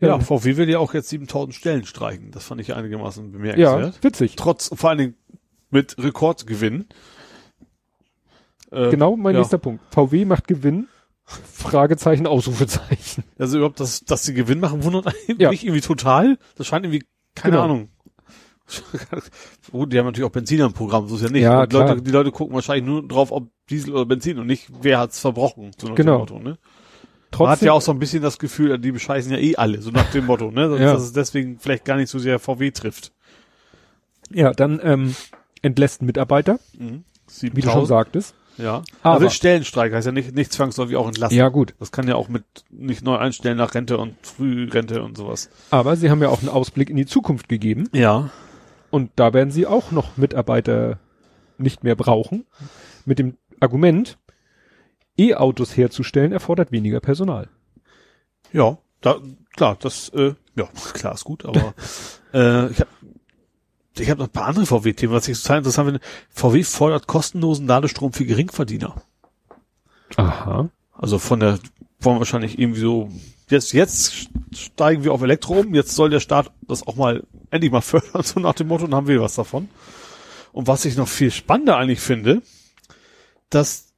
Ja. 0.02 0.08
Ja, 0.10 0.20
VW 0.20 0.56
will 0.58 0.70
ja 0.70 0.80
auch 0.80 0.94
jetzt 0.94 1.10
7000 1.10 1.54
Stellen 1.56 1.86
streichen. 1.86 2.32
Das 2.32 2.46
fand 2.46 2.62
ich 2.62 2.74
einigermaßen 2.74 3.26
Ja, 3.26 3.32
bemerkenswert. 3.32 4.04
witzig. 4.04 4.36
Trotz, 4.38 4.70
vor 4.74 4.90
allen 4.90 5.00
Dingen 5.00 5.16
mit 5.70 5.96
Rekordgewinn. 5.98 6.86
Äh, 8.72 8.90
Genau 8.92 9.16
mein 9.18 9.34
ja. 9.36 9.40
nächster 9.42 9.58
Punkt. 9.58 9.84
VW 9.94 10.26
macht 10.26 10.48
Gewinn. 10.48 10.88
Fragezeichen, 11.26 12.26
Ausrufezeichen. 12.28 13.24
Also 13.38 13.58
überhaupt, 13.58 13.80
dass, 13.80 14.04
dass 14.06 14.24
sie 14.24 14.34
Gewinn 14.34 14.60
machen, 14.60 14.84
wundert 14.84 15.08
einen 15.08 15.40
Ja. 15.40 15.52
nicht 15.52 15.64
irgendwie 15.64 15.82
total. 15.82 16.38
Das 16.56 16.68
scheint 16.68 16.86
irgendwie, 16.86 17.06
keine 17.36 17.54
Genau. 17.54 17.66
Ahnung. 17.66 17.90
Gut, 19.72 19.92
die 19.94 19.98
haben 20.00 20.06
natürlich 20.06 20.28
auch 20.28 20.32
Benziner 20.34 20.66
im 20.66 20.74
Programm, 20.74 21.08
so 21.08 21.16
ist 21.16 21.24
ja 21.24 21.30
nicht. 21.30 21.42
Ja, 21.44 21.64
Und 21.64 21.74
Leute, 21.74 22.02
die 22.02 22.12
Leute 22.12 22.32
gucken 22.32 22.54
wahrscheinlich 22.56 22.86
nur 22.86 23.08
drauf, 23.08 23.32
ob 23.32 23.50
Diesel 23.70 23.94
oder 23.94 24.06
Benzin 24.06 24.38
und 24.40 24.48
nicht, 24.48 24.70
wer 24.82 25.00
hat's 25.00 25.20
verbrochen. 25.20 25.72
So 25.80 25.94
Genau. 25.96 26.26
dem 26.26 26.44
Motto, 26.44 26.58
ne? 27.32 27.38
Man 27.38 27.50
hat 27.50 27.54
Trotzdem, 27.60 27.66
ja 27.68 27.74
auch 27.74 27.82
so 27.82 27.92
ein 27.92 28.00
bisschen 28.00 28.22
das 28.24 28.40
Gefühl, 28.40 28.78
die 28.80 28.92
bescheißen 28.92 29.32
ja 29.32 29.38
eh 29.38 29.56
alle, 29.56 29.82
so 29.82 29.92
nach 29.92 30.10
dem 30.12 30.26
Motto, 30.26 30.52
ne? 30.52 30.70
Dass, 30.70 30.80
Ja. 30.80 30.94
dass 30.94 31.04
es 31.04 31.14
deswegen 31.14 31.60
vielleicht 31.60 31.86
gar 31.86 31.96
nicht 31.98 32.10
so 32.10 32.20
sehr 32.20 32.40
VW 32.40 32.72
trifft. 32.72 33.12
ja, 34.32 34.52
dann 34.54 34.80
ähm, 34.84 35.16
entlässt 35.62 36.02
Mitarbeiter, 36.02 36.60
Mhm. 36.78 37.04
wie 37.42 37.62
du 37.62 37.70
schon 37.70 37.86
7000. 37.86 37.88
sagtest. 37.88 38.36
Ja. 38.58 38.84
Aber- 39.04 39.16
also 39.16 39.30
Stellenstreik 39.30 39.94
heißt 39.94 40.06
ja 40.06 40.12
nicht, 40.12 40.36
nicht 40.36 40.52
zwangsläufig 40.52 40.96
auch 40.98 41.08
entlassen. 41.08 41.36
Ja, 41.38 41.48
gut. 41.50 41.74
Das 41.80 41.92
kann 41.92 42.08
ja 42.08 42.16
auch 42.16 42.28
mit 42.28 42.44
nicht 42.70 43.04
neu 43.04 43.16
einstellen 43.16 43.58
nach 43.58 43.74
Rente 43.74 43.98
und 43.98 44.16
Frührente 44.22 45.02
und 45.02 45.16
sowas. 45.18 45.50
Aber 45.72 45.96
sie 45.96 46.10
haben 46.12 46.22
ja 46.22 46.28
auch 46.30 46.42
einen 46.42 46.50
Ausblick 46.50 46.90
in 46.90 46.98
die 46.98 47.06
Zukunft 47.06 47.48
gegeben. 47.48 47.88
Ja. 47.94 48.30
Und 48.92 49.12
da 49.16 49.34
werden 49.34 49.52
sie 49.52 49.66
auch 49.66 49.92
noch 49.92 50.18
Mitarbeiter 50.18 51.00
nicht 51.58 51.84
mehr 51.86 51.96
brauchen. 51.96 52.46
Mit 53.06 53.18
dem 53.20 53.38
Argument, 53.62 54.18
E-Autos 55.20 55.76
herzustellen 55.76 56.32
erfordert 56.32 56.72
weniger 56.72 57.00
Personal. 57.00 57.50
Ja, 58.52 58.78
da, 59.02 59.20
klar, 59.56 59.78
das, 59.80 60.10
äh, 60.10 60.34
ja, 60.56 60.66
klar 60.94 61.14
ist 61.14 61.24
gut, 61.24 61.46
aber 61.46 61.74
äh, 62.34 62.72
ich 62.72 62.80
habe 62.80 62.90
ich 63.98 64.10
hab 64.10 64.18
noch 64.18 64.28
ein 64.28 64.32
paar 64.32 64.48
andere 64.48 64.66
VW-Themen, 64.66 65.14
was 65.14 65.28
ich 65.28 65.42
total 65.42 65.58
interessant 65.58 65.88
finde. 65.90 66.06
VW 66.30 66.64
fordert 66.64 67.08
kostenlosen 67.08 67.68
Ladestrom 67.68 68.14
für 68.14 68.26
Geringverdiener. 68.26 68.96
Aha. 70.16 70.70
Also 70.94 71.20
von 71.20 71.40
der, 71.40 71.60
wollen 72.00 72.20
wahrscheinlich 72.20 72.58
irgendwie 72.58 72.80
so, 72.80 73.10
jetzt, 73.50 73.74
jetzt 73.74 74.30
steigen 74.54 75.04
wir 75.04 75.14
auf 75.14 75.22
Elektro 75.22 75.60
um, 75.60 75.76
jetzt 75.76 75.96
soll 75.96 76.10
der 76.10 76.20
Staat 76.20 76.52
das 76.62 76.86
auch 76.88 76.96
mal 76.96 77.24
endlich 77.52 77.72
mal 77.72 77.82
fördern, 77.82 78.24
so 78.24 78.40
nach 78.40 78.54
dem 78.54 78.68
Motto, 78.68 78.86
dann 78.86 78.96
haben 78.96 79.08
wir 79.08 79.22
was 79.22 79.36
davon. 79.36 79.70
Und 80.52 80.68
was 80.68 80.86
ich 80.86 80.98
noch 80.98 81.08
viel 81.08 81.32
spannender 81.32 81.78
eigentlich 81.78 82.00
finde, 82.00 82.42
dass 83.50 83.89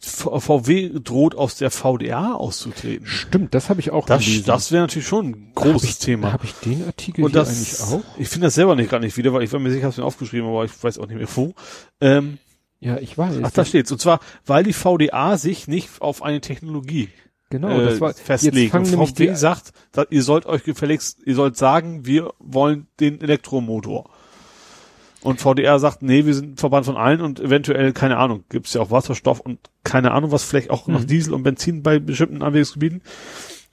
VW 0.00 0.90
droht 1.02 1.34
aus 1.34 1.56
der 1.56 1.70
VDA 1.70 2.34
auszutreten. 2.34 3.06
Stimmt, 3.06 3.54
das 3.54 3.68
habe 3.68 3.80
ich 3.80 3.90
auch 3.90 4.06
Das, 4.06 4.24
gelesen. 4.24 4.44
das 4.46 4.72
wäre 4.72 4.82
natürlich 4.82 5.08
schon 5.08 5.26
ein 5.26 5.52
großes 5.54 5.82
hab 5.82 5.88
ich, 5.90 5.98
Thema. 5.98 6.32
Habe 6.32 6.44
ich 6.44 6.52
den 6.54 6.84
Artikel 6.86 7.24
Und 7.24 7.34
das, 7.34 7.48
eigentlich 7.48 7.80
auch? 7.82 8.04
ich 8.18 8.28
finde 8.28 8.46
das 8.46 8.54
selber 8.54 8.76
nicht 8.76 8.90
gar 8.90 9.00
nicht 9.00 9.16
wieder, 9.16 9.32
weil 9.32 9.42
ich 9.42 9.52
war 9.52 9.60
mir 9.60 9.70
sicher, 9.70 9.78
ich 9.78 9.84
habe 9.84 9.90
es 9.92 9.96
mir 9.98 10.04
aufgeschrieben, 10.04 10.48
aber 10.48 10.64
ich 10.64 10.82
weiß 10.82 10.98
auch 10.98 11.06
nicht 11.06 11.18
mehr 11.18 11.28
wo. 11.34 11.54
Ähm, 12.00 12.38
Ja, 12.80 12.98
ich 12.98 13.16
weiß. 13.18 13.36
ach, 13.42 13.50
da 13.50 13.64
steht's. 13.64 13.90
Und 13.92 14.00
zwar, 14.00 14.20
weil 14.46 14.62
die 14.64 14.72
VDA 14.72 15.36
sich 15.36 15.68
nicht 15.68 16.00
auf 16.00 16.22
eine 16.22 16.40
Technologie 16.40 17.08
genau, 17.50 17.68
äh, 17.80 17.84
das 17.84 18.00
war 18.00 18.14
festlegt. 18.14 18.74
Jetzt 18.74 18.92
Und 18.94 19.08
VW 19.08 19.34
sagt, 19.34 19.72
dass 19.92 20.06
ihr 20.10 20.22
sollt 20.22 20.46
euch 20.46 20.64
gefälligst, 20.64 21.18
ihr 21.24 21.34
sollt 21.34 21.56
sagen, 21.56 22.04
wir 22.06 22.32
wollen 22.38 22.86
den 23.00 23.20
Elektromotor. 23.20 24.10
Und 25.28 25.40
VDR 25.40 25.78
sagt, 25.78 26.02
nee, 26.02 26.24
wir 26.24 26.34
sind 26.34 26.58
Verband 26.58 26.86
von 26.86 26.96
allen 26.96 27.20
und 27.20 27.38
eventuell, 27.40 27.92
keine 27.92 28.16
Ahnung, 28.16 28.44
gibt's 28.48 28.72
ja 28.74 28.80
auch 28.80 28.90
Wasserstoff 28.90 29.40
und 29.40 29.58
keine 29.84 30.12
Ahnung, 30.12 30.32
was 30.32 30.44
vielleicht 30.44 30.70
auch 30.70 30.86
noch 30.86 31.00
Mhm. 31.02 31.06
Diesel 31.06 31.34
und 31.34 31.42
Benzin 31.42 31.82
bei 31.82 31.98
bestimmten 31.98 32.42
Anwendungsgebieten. 32.42 33.02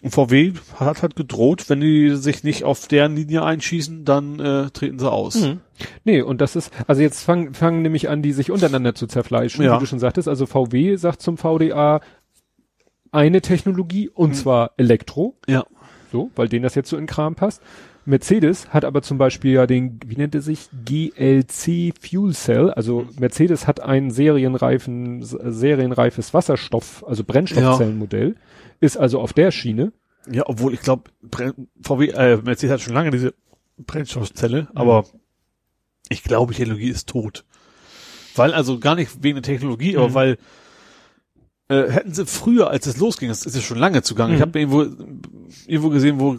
Und 0.04 0.12
VW 0.12 0.52
hat 0.78 1.02
halt 1.02 1.16
gedroht, 1.16 1.66
wenn 1.70 1.80
die 1.80 2.16
sich 2.16 2.44
nicht 2.44 2.64
auf 2.66 2.88
deren 2.88 3.16
Linie 3.16 3.44
einschießen, 3.44 4.04
dann 4.06 4.40
äh, 4.40 4.70
treten 4.72 5.00
sie 5.00 5.10
aus. 5.10 5.36
Mhm. 5.36 5.62
Nee, 6.04 6.22
und 6.22 6.42
das 6.42 6.56
ist, 6.56 6.72
also 6.88 7.02
jetzt 7.02 7.24
fangen, 7.24 7.54
fangen 7.54 7.82
nämlich 7.82 8.10
an, 8.10 8.22
die 8.22 8.34
sich 8.34 8.52
untereinander 8.52 8.94
zu 8.94 9.08
zerfleischen, 9.08 9.64
Ja. 9.64 9.76
wie 9.76 9.80
du 9.80 9.86
schon 9.86 10.00
sagtest. 10.00 10.28
Also 10.28 10.46
VW 10.46 10.98
sagt 10.98 11.22
zum 11.22 11.38
VDA 11.38 12.02
eine 13.12 13.42
Technologie, 13.42 14.10
und 14.10 14.36
zwar 14.36 14.72
Elektro, 14.78 15.38
Ja. 15.48 15.66
so, 16.12 16.30
weil 16.36 16.50
denen 16.50 16.64
das 16.64 16.76
jetzt 16.76 16.90
so 16.90 16.98
in 16.98 17.08
Kram 17.08 17.36
passt. 17.36 17.62
Mercedes 18.06 18.70
hat 18.70 18.86
aber 18.86 19.02
zum 19.02 19.18
Beispiel 19.18 19.54
ja 19.54 19.66
den, 19.68 20.00
wie 20.06 20.16
nennt 20.16 20.36
er 20.36 20.42
sich, 20.42 20.70
GLC 20.86 21.94
Fuel 22.00 22.34
Cell, 22.34 22.72
also 22.72 23.08
Mercedes 23.20 23.68
hat 23.68 23.80
ein 23.82 24.12
serienreifen, 24.12 25.24
serienreifes 25.24 26.34
Wasserstoff, 26.34 27.04
also 27.08 27.24
Brennstoffzellenmodell, 27.24 28.36
ist 28.80 28.98
also 28.98 29.20
auf 29.20 29.34
der 29.34 29.52
Schiene. 29.52 29.92
Ja, 30.32 30.44
obwohl 30.48 30.74
ich 30.74 30.82
glaube, 30.82 31.04
VW, 31.82 32.10
äh, 32.10 32.38
Mercedes 32.38 32.74
hat 32.74 32.82
schon 32.82 32.94
lange 32.94 33.12
diese 33.12 33.34
Brennstoffzelle, 33.78 34.68
aber 34.74 35.06
ich 36.10 36.24
glaube, 36.24 36.54
Technologie 36.54 36.90
ist 36.90 37.10
tot. 37.10 37.46
Weil, 38.36 38.54
also 38.54 38.80
gar 38.80 38.96
nicht 38.96 39.24
wegen 39.24 39.36
der 39.36 39.44
Technologie, 39.44 39.98
aber 39.98 40.10
Mhm. 40.10 40.14
weil 40.14 40.38
äh, 41.68 41.90
hätten 41.90 42.14
sie 42.14 42.26
früher, 42.26 42.70
als 42.70 42.86
es 42.86 42.98
losging, 42.98 43.30
das 43.30 43.46
ist 43.46 43.56
ja 43.56 43.62
schon 43.62 43.78
lange 43.80 44.02
zugange. 44.04 44.34
Mhm. 44.34 44.36
Ich 44.36 44.42
habe 44.42 44.60
irgendwo, 44.60 44.82
irgendwo 45.68 45.90
gesehen, 45.90 46.20
wo 46.20 46.38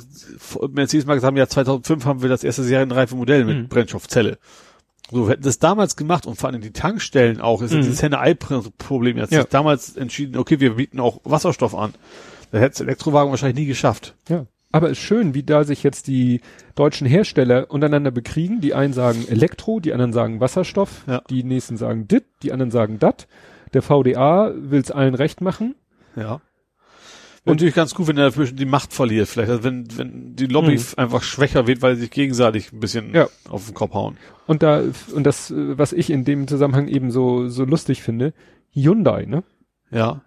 Mercedes 0.68 1.06
mal 1.06 1.14
gesagt 1.14 1.28
haben, 1.28 1.36
ja 1.36 1.48
2005 1.48 2.04
haben 2.04 2.22
wir 2.22 2.28
das 2.28 2.44
erste 2.44 2.62
serienreife 2.62 3.16
Modell 3.16 3.44
mit 3.44 3.56
Mhm. 3.58 3.68
Brennstoffzelle. 3.68 4.38
So, 5.10 5.28
hätten 5.28 5.42
das 5.44 5.58
damals 5.60 5.94
gemacht 5.96 6.26
und 6.26 6.36
vor 6.36 6.48
allem 6.50 6.60
die 6.60 6.72
Tankstellen 6.72 7.40
auch, 7.40 7.62
ist 7.62 7.72
Mhm. 7.72 7.82
dieses 7.82 8.02
Henne-Ei-Problem 8.02 9.16
jetzt. 9.18 9.32
Ja. 9.32 9.44
Damals 9.44 9.96
entschieden, 9.96 10.36
okay, 10.36 10.58
wir 10.60 10.74
bieten 10.74 11.00
auch 11.00 11.20
Wasserstoff 11.24 11.74
an. 11.74 11.94
Da 12.52 12.58
hätte 12.58 12.74
es 12.74 12.80
Elektrowagen 12.80 13.30
wahrscheinlich 13.30 13.58
nie 13.58 13.66
geschafft. 13.66 14.14
Ja. 14.28 14.46
Aber 14.72 14.90
ist 14.90 14.98
schön, 14.98 15.32
wie 15.34 15.42
da 15.42 15.64
sich 15.64 15.82
jetzt 15.84 16.06
die 16.08 16.40
deutschen 16.74 17.06
Hersteller 17.06 17.70
untereinander 17.70 18.10
bekriegen. 18.10 18.60
Die 18.60 18.74
einen 18.74 18.92
sagen 18.92 19.24
Elektro, 19.28 19.80
die 19.80 19.92
anderen 19.92 20.12
sagen 20.12 20.40
Wasserstoff, 20.40 21.04
Ja. 21.06 21.22
die 21.30 21.44
nächsten 21.44 21.76
sagen 21.76 22.06
dit, 22.08 22.24
die 22.42 22.52
anderen 22.52 22.70
sagen 22.70 22.98
dat. 22.98 23.26
Der 23.74 23.82
VDA 23.82 24.52
will 24.54 24.80
es 24.80 24.90
allen 24.90 25.14
recht 25.14 25.40
machen. 25.40 25.74
Ja. 26.16 26.40
Und 27.44 27.54
natürlich 27.54 27.74
ganz 27.74 27.94
gut, 27.94 28.08
wenn 28.08 28.18
er 28.18 28.30
die 28.30 28.64
Macht 28.64 28.92
verliert, 28.92 29.28
vielleicht, 29.28 29.50
also 29.50 29.62
wenn, 29.62 29.86
wenn 29.96 30.34
die 30.34 30.46
Lobby 30.46 30.72
Mhm. 30.76 30.84
einfach 30.96 31.22
schwächer 31.22 31.66
wird, 31.68 31.80
weil 31.80 31.94
sie 31.94 32.02
sich 32.02 32.10
gegenseitig 32.10 32.72
ein 32.72 32.80
bisschen 32.80 33.14
Ja. 33.14 33.28
auf 33.48 33.66
den 33.66 33.74
Kopf 33.74 33.94
hauen. 33.94 34.16
Und 34.48 34.62
da, 34.64 34.82
und 35.14 35.24
das, 35.24 35.52
was 35.54 35.92
ich 35.92 36.10
in 36.10 36.24
dem 36.24 36.48
Zusammenhang 36.48 36.88
eben 36.88 37.10
so, 37.12 37.48
so 37.48 37.64
lustig 37.64 38.02
finde, 38.02 38.32
Hyundai, 38.72 39.26
ne? 39.26 39.44
Ja. 39.92 40.22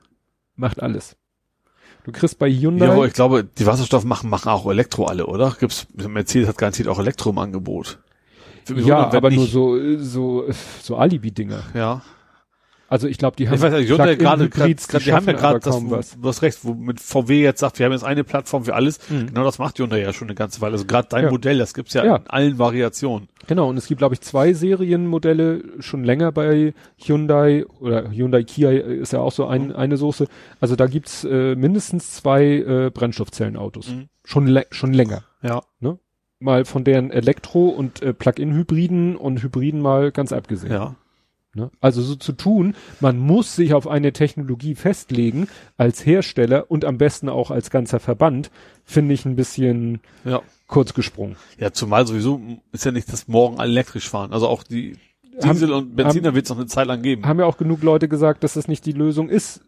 Macht 0.55 0.81
alles. 0.81 1.17
Du 2.05 2.13
kriegst 2.13 2.39
bei 2.39 2.49
Hyundai. 2.49 2.85
Ja, 2.85 2.93
aber 2.93 3.05
ich 3.05 3.13
glaube, 3.13 3.43
die 3.43 3.65
Wasserstoff 3.65 4.05
machen, 4.05 4.29
machen 4.29 4.47
auch 4.49 4.65
Elektro 4.69 5.03
alle, 5.05 5.27
oder? 5.27 5.55
Gibt's, 5.59 5.87
Mercedes 5.93 6.47
hat 6.47 6.57
garantiert 6.57 6.87
auch 6.87 6.99
Elektro 6.99 7.31
im 7.31 7.37
Angebot. 7.37 7.99
Ja, 8.73 9.11
aber 9.11 9.29
nur 9.29 9.41
nicht. 9.43 9.51
so, 9.51 9.77
so, 9.97 10.45
so 10.81 10.95
Alibi-Dinger. 10.97 11.63
Ja. 11.73 12.01
Also 12.89 13.07
ich 13.07 13.17
glaube, 13.19 13.35
die 13.37 13.47
haben 13.47 13.55
Ich 13.55 13.61
weiß 13.61 13.71
nicht, 13.73 13.89
Hyundai 13.89 14.15
gerade, 14.15 14.47
Plug-in-Hybrids, 14.49 14.87
grad- 14.87 15.05
die 15.05 15.13
haben 15.13 15.25
ja 15.27 15.33
gerade 15.33 15.59
das, 15.59 15.79
was. 15.89 16.19
du 16.19 16.27
hast 16.27 16.41
recht, 16.41 16.59
wo 16.63 16.73
mit 16.73 16.99
VW 16.99 17.41
jetzt 17.43 17.59
sagt, 17.59 17.77
wir 17.79 17.85
haben 17.85 17.93
jetzt 17.93 18.03
eine 18.03 18.23
Plattform 18.23 18.65
für 18.65 18.73
alles. 18.73 18.99
Mhm. 19.09 19.27
Genau 19.27 19.43
das 19.43 19.59
macht 19.59 19.77
Hyundai 19.77 20.01
ja 20.01 20.11
schon 20.11 20.27
eine 20.27 20.35
ganze 20.35 20.59
Weile. 20.61 20.73
Also 20.73 20.85
gerade 20.85 21.07
dein 21.09 21.25
Ja. 21.25 21.29
Modell, 21.31 21.59
das 21.59 21.73
gibt's 21.75 21.93
ja, 21.93 22.03
Ja. 22.03 22.15
in 22.17 22.27
allen 22.27 22.57
Variationen. 22.57 23.27
Genau, 23.47 23.69
und 23.69 23.77
es 23.77 23.87
gibt, 23.87 23.99
glaube 23.99 24.15
ich, 24.15 24.21
zwei 24.21 24.53
Serienmodelle 24.53 25.63
schon 25.79 26.03
länger 26.03 26.31
bei 26.31 26.73
Hyundai 26.97 27.65
oder 27.79 28.11
Hyundai 28.11 28.43
Kia 28.43 28.71
ist 28.71 29.13
ja 29.13 29.19
auch 29.19 29.31
so 29.31 29.45
ein, 29.45 29.71
eine 29.75 29.97
Soße. 29.97 30.27
Also 30.59 30.75
da 30.75 30.87
gibt's 30.87 31.23
äh, 31.23 31.55
mindestens 31.55 32.11
zwei 32.15 32.43
äh, 32.45 32.91
Brennstoffzellenautos. 32.93 33.89
Mhm. 33.89 34.07
Schon, 34.25 34.59
schon 34.71 34.93
länger. 34.93 35.23
Ja. 35.41 35.61
Mal 36.41 36.63
von 36.65 36.83
deren 36.85 37.11
Elektro- 37.11 37.67
und 37.69 38.01
äh, 38.01 38.13
Plug-in-Hybriden 38.13 39.15
und 39.17 39.43
Hybriden 39.43 39.81
mal 39.81 40.11
ganz 40.11 40.31
abgesehen. 40.31 40.71
Ja. 40.71 40.95
Ne? 41.59 41.71
Also 41.81 42.01
so 42.01 42.15
zu 42.15 42.31
tun, 42.33 42.75
man 42.99 43.17
muss 43.17 43.55
sich 43.55 43.73
auf 43.73 43.87
eine 43.87 44.13
Technologie 44.13 44.75
festlegen 44.75 45.47
als 45.77 46.05
Hersteller 46.05 46.71
und 46.71 46.85
am 46.85 46.97
besten 46.97 47.29
auch 47.29 47.51
als 47.51 47.69
ganzer 47.69 47.99
Verband, 47.99 48.49
finde 48.85 49.13
ich 49.13 49.25
ein 49.25 49.35
bisschen 49.35 49.99
Ja. 50.25 50.41
kurz 50.67 50.93
gesprungen. 50.93 51.35
Ja, 51.59 51.71
zumal 51.71 52.07
sowieso 52.07 52.41
ist 52.71 52.85
ja 52.85 52.91
nicht, 52.91 53.11
dass 53.11 53.27
morgen 53.27 53.59
alle 53.59 53.71
elektrisch 53.71 54.09
fahren. 54.09 54.33
Also 54.33 54.47
auch 54.47 54.63
die 54.63 54.97
Diesel 55.43 55.71
und 55.71 55.95
Benziner 55.95 56.33
wird 56.35 56.45
es 56.45 56.49
noch 56.49 56.57
eine 56.57 56.67
Zeit 56.67 56.87
lang 56.87 57.01
geben. 57.01 57.25
Haben 57.25 57.39
ja 57.39 57.45
auch 57.45 57.57
genug 57.57 57.81
Leute 57.83 58.07
gesagt, 58.09 58.43
dass 58.43 58.55
das 58.55 58.67
nicht 58.67 58.85
die 58.85 58.91
Lösung 58.91 59.29
ist, 59.29 59.61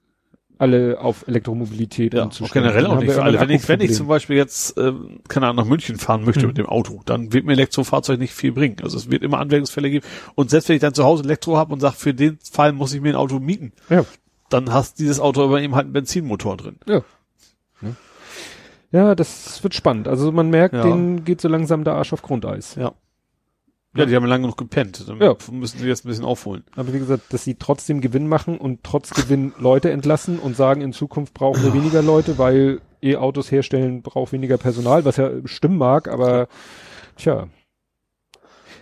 alle 0.62 1.00
auf 1.02 1.28
Elektromobilität 1.28 2.14
Ja, 2.14 2.24
umzustellen. 2.24 2.64
generell 2.66 2.86
auch 2.86 3.00
nicht 3.00 3.12
für 3.12 3.24
alle. 3.24 3.40
Wenn 3.40 3.50
ich, 3.50 3.68
wenn 3.68 3.82
ich 3.82 3.94
zum 3.94 4.08
Beispiel 4.08 4.38
jetzt, 4.38 4.78
äh, 4.78 4.94
keine 5.28 5.48
Ahnung, 5.48 5.58
nach 5.66 5.70
München 5.70 5.98
fahren 5.98 6.24
möchte 6.24 6.42
Mhm. 6.44 6.48
mit 6.48 6.58
dem 6.60 6.66
Auto, 6.68 7.02
dann 7.06 7.34
wird 7.34 7.46
mir 7.46 7.54
Elektrofahrzeug 7.54 8.20
nicht 8.20 8.34
viel 8.34 8.52
bringen. 8.52 8.78
Also 8.84 8.98
es 8.98 9.10
wird 9.12 9.24
immer 9.24 9.40
Anwendungsfälle 9.40 9.90
geben. 9.90 10.06
Und 10.36 10.50
selbst 10.50 10.70
wenn 10.70 10.76
ich 10.76 10.82
dann 10.82 10.94
zu 10.94 11.04
Hause 11.04 11.24
Elektro 11.24 11.58
habe 11.58 11.74
und 11.74 11.80
sage, 11.80 11.96
für 11.98 12.14
den 12.14 12.38
Fall 12.50 12.72
muss 12.74 12.94
ich 12.94 13.02
mir 13.02 13.10
ein 13.10 13.16
Auto 13.16 13.40
mieten, 13.40 13.74
Ja. 13.90 14.06
dann 14.50 14.72
hast 14.72 15.00
dieses 15.00 15.20
Auto 15.20 15.44
aber 15.44 15.62
eben 15.62 15.76
halt 15.76 15.86
einen 15.86 15.94
Benzinmotor 15.94 16.58
drin. 16.58 16.76
Ja. 16.88 17.02
Ja, 18.92 19.16
das 19.16 19.64
wird 19.64 19.74
spannend. 19.74 20.08
Also 20.08 20.32
man 20.32 20.50
merkt, 20.50 20.76
Ja. 20.76 20.84
denen 20.84 21.24
geht 21.24 21.40
so 21.40 21.48
langsam 21.48 21.84
der 21.86 21.94
Arsch 21.94 22.12
auf 22.12 22.22
Grundeis. 22.22 22.76
Ja. 22.76 22.92
Ja, 23.96 24.06
die 24.06 24.16
haben 24.16 24.26
lange 24.26 24.44
genug 24.44 24.58
gepennt. 24.58 25.08
Dann 25.08 25.20
Ja. 25.20 25.36
müssen 25.52 25.80
sie 25.80 25.88
jetzt 25.88 26.06
ein 26.06 26.08
bisschen 26.08 26.24
aufholen. 26.24 26.64
Aber 26.76 26.94
wie 26.94 27.00
gesagt, 27.00 27.34
dass 27.34 27.44
sie 27.44 27.56
trotzdem 27.56 28.00
Gewinn 28.00 28.28
machen 28.28 28.58
und 28.58 28.84
trotz 28.84 29.10
Gewinn 29.10 29.54
Leute 29.60 29.92
entlassen 29.92 30.40
und 30.40 30.56
sagen, 30.56 30.82
in 30.82 30.94
Zukunft 30.94 31.34
brauchen 31.34 31.62
wir 31.64 31.74
weniger 31.74 32.02
Leute, 32.02 32.38
weil 32.38 32.80
E-Autos 33.02 33.52
herstellen 33.52 34.02
braucht 34.02 34.32
weniger 34.32 34.58
Personal, 34.58 35.04
was 35.04 35.18
ja 35.18 35.30
stimmen 35.46 35.78
mag, 35.78 36.08
aber 36.08 36.48
tja. 37.18 37.48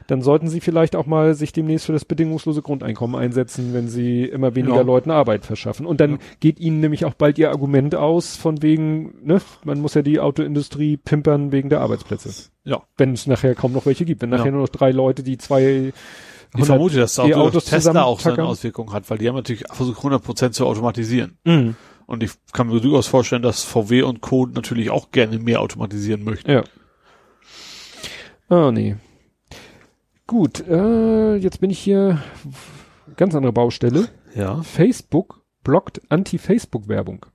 Dann 0.09 0.21
sollten 0.21 0.47
sie 0.47 0.59
vielleicht 0.59 0.95
auch 0.95 1.05
mal 1.05 1.35
sich 1.35 1.51
demnächst 1.53 1.85
für 1.85 1.93
das 1.93 2.03
bedingungslose 2.05 2.61
Grundeinkommen 2.61 3.15
einsetzen, 3.15 3.73
wenn 3.73 3.87
sie 3.87 4.23
immer 4.25 4.55
weniger 4.55 4.77
Ja. 4.77 4.81
Leuten 4.81 5.11
Arbeit 5.11 5.45
verschaffen. 5.45 5.85
Und 5.85 5.99
dann 6.01 6.11
Ja. 6.13 6.17
geht 6.39 6.59
ihnen 6.59 6.79
nämlich 6.79 7.05
auch 7.05 7.13
bald 7.13 7.37
ihr 7.37 7.51
Argument 7.51 7.93
aus, 7.93 8.35
von 8.35 8.63
wegen, 8.63 9.13
ne, 9.23 9.39
man 9.63 9.79
muss 9.81 9.93
ja 9.93 10.01
die 10.01 10.19
Autoindustrie 10.19 10.97
pimpern 10.97 11.51
wegen 11.51 11.69
der 11.69 11.81
Arbeitsplätze. 11.81 12.49
Ja. 12.63 12.81
Wenn 12.97 13.13
es 13.13 13.27
nachher 13.27 13.53
kaum 13.53 13.71
noch 13.73 13.85
welche 13.85 14.05
gibt. 14.05 14.21
Wenn 14.21 14.29
nachher 14.29 14.45
Ja. 14.45 14.51
nur 14.51 14.61
noch 14.61 14.69
drei 14.69 14.91
Leute, 14.91 15.21
die 15.23 15.37
zwei 15.37 15.93
Ich 16.57 16.65
vermute, 16.65 16.97
dass 16.97 17.13
da 17.13 17.23
auch 17.23 17.27
E-Autos 17.27 17.65
Tesla 17.65 18.03
auch 18.03 18.19
seine. 18.19 18.43
Auswirkungen 18.43 18.91
hat, 18.91 19.07
weil 19.11 19.19
die 19.19 19.27
haben 19.27 19.35
natürlich 19.35 19.65
versucht, 19.71 20.01
100% 20.01 20.55
zu 20.55 20.65
automatisieren. 20.65 21.37
Mhm. 21.43 21.75
Und 22.07 22.23
ich 22.23 22.31
kann 22.53 22.67
mir 22.69 22.79
durchaus 22.81 23.05
vorstellen, 23.05 23.43
dass 23.43 23.63
VW 23.63 24.01
und 24.01 24.21
Co. 24.21 24.47
natürlich 24.47 24.89
auch 24.89 25.11
gerne 25.11 25.37
mehr 25.37 25.61
automatisieren 25.61 26.23
möchten. 26.23 26.49
Ja. 26.49 26.63
Ah, 28.49 28.71
nee. 28.71 28.95
Gut, 30.29 30.59
äh, 30.67 31.37
jetzt 31.37 31.59
bin 31.59 31.71
ich 31.71 31.79
hier, 31.79 32.19
ganz 33.17 33.33
andere 33.33 33.51
Baustelle. 33.51 34.09
Ja. 34.35 34.61
Facebook 34.61 35.41
blockt 35.63 36.01
Anti-Facebook-Werbung. 36.09 37.25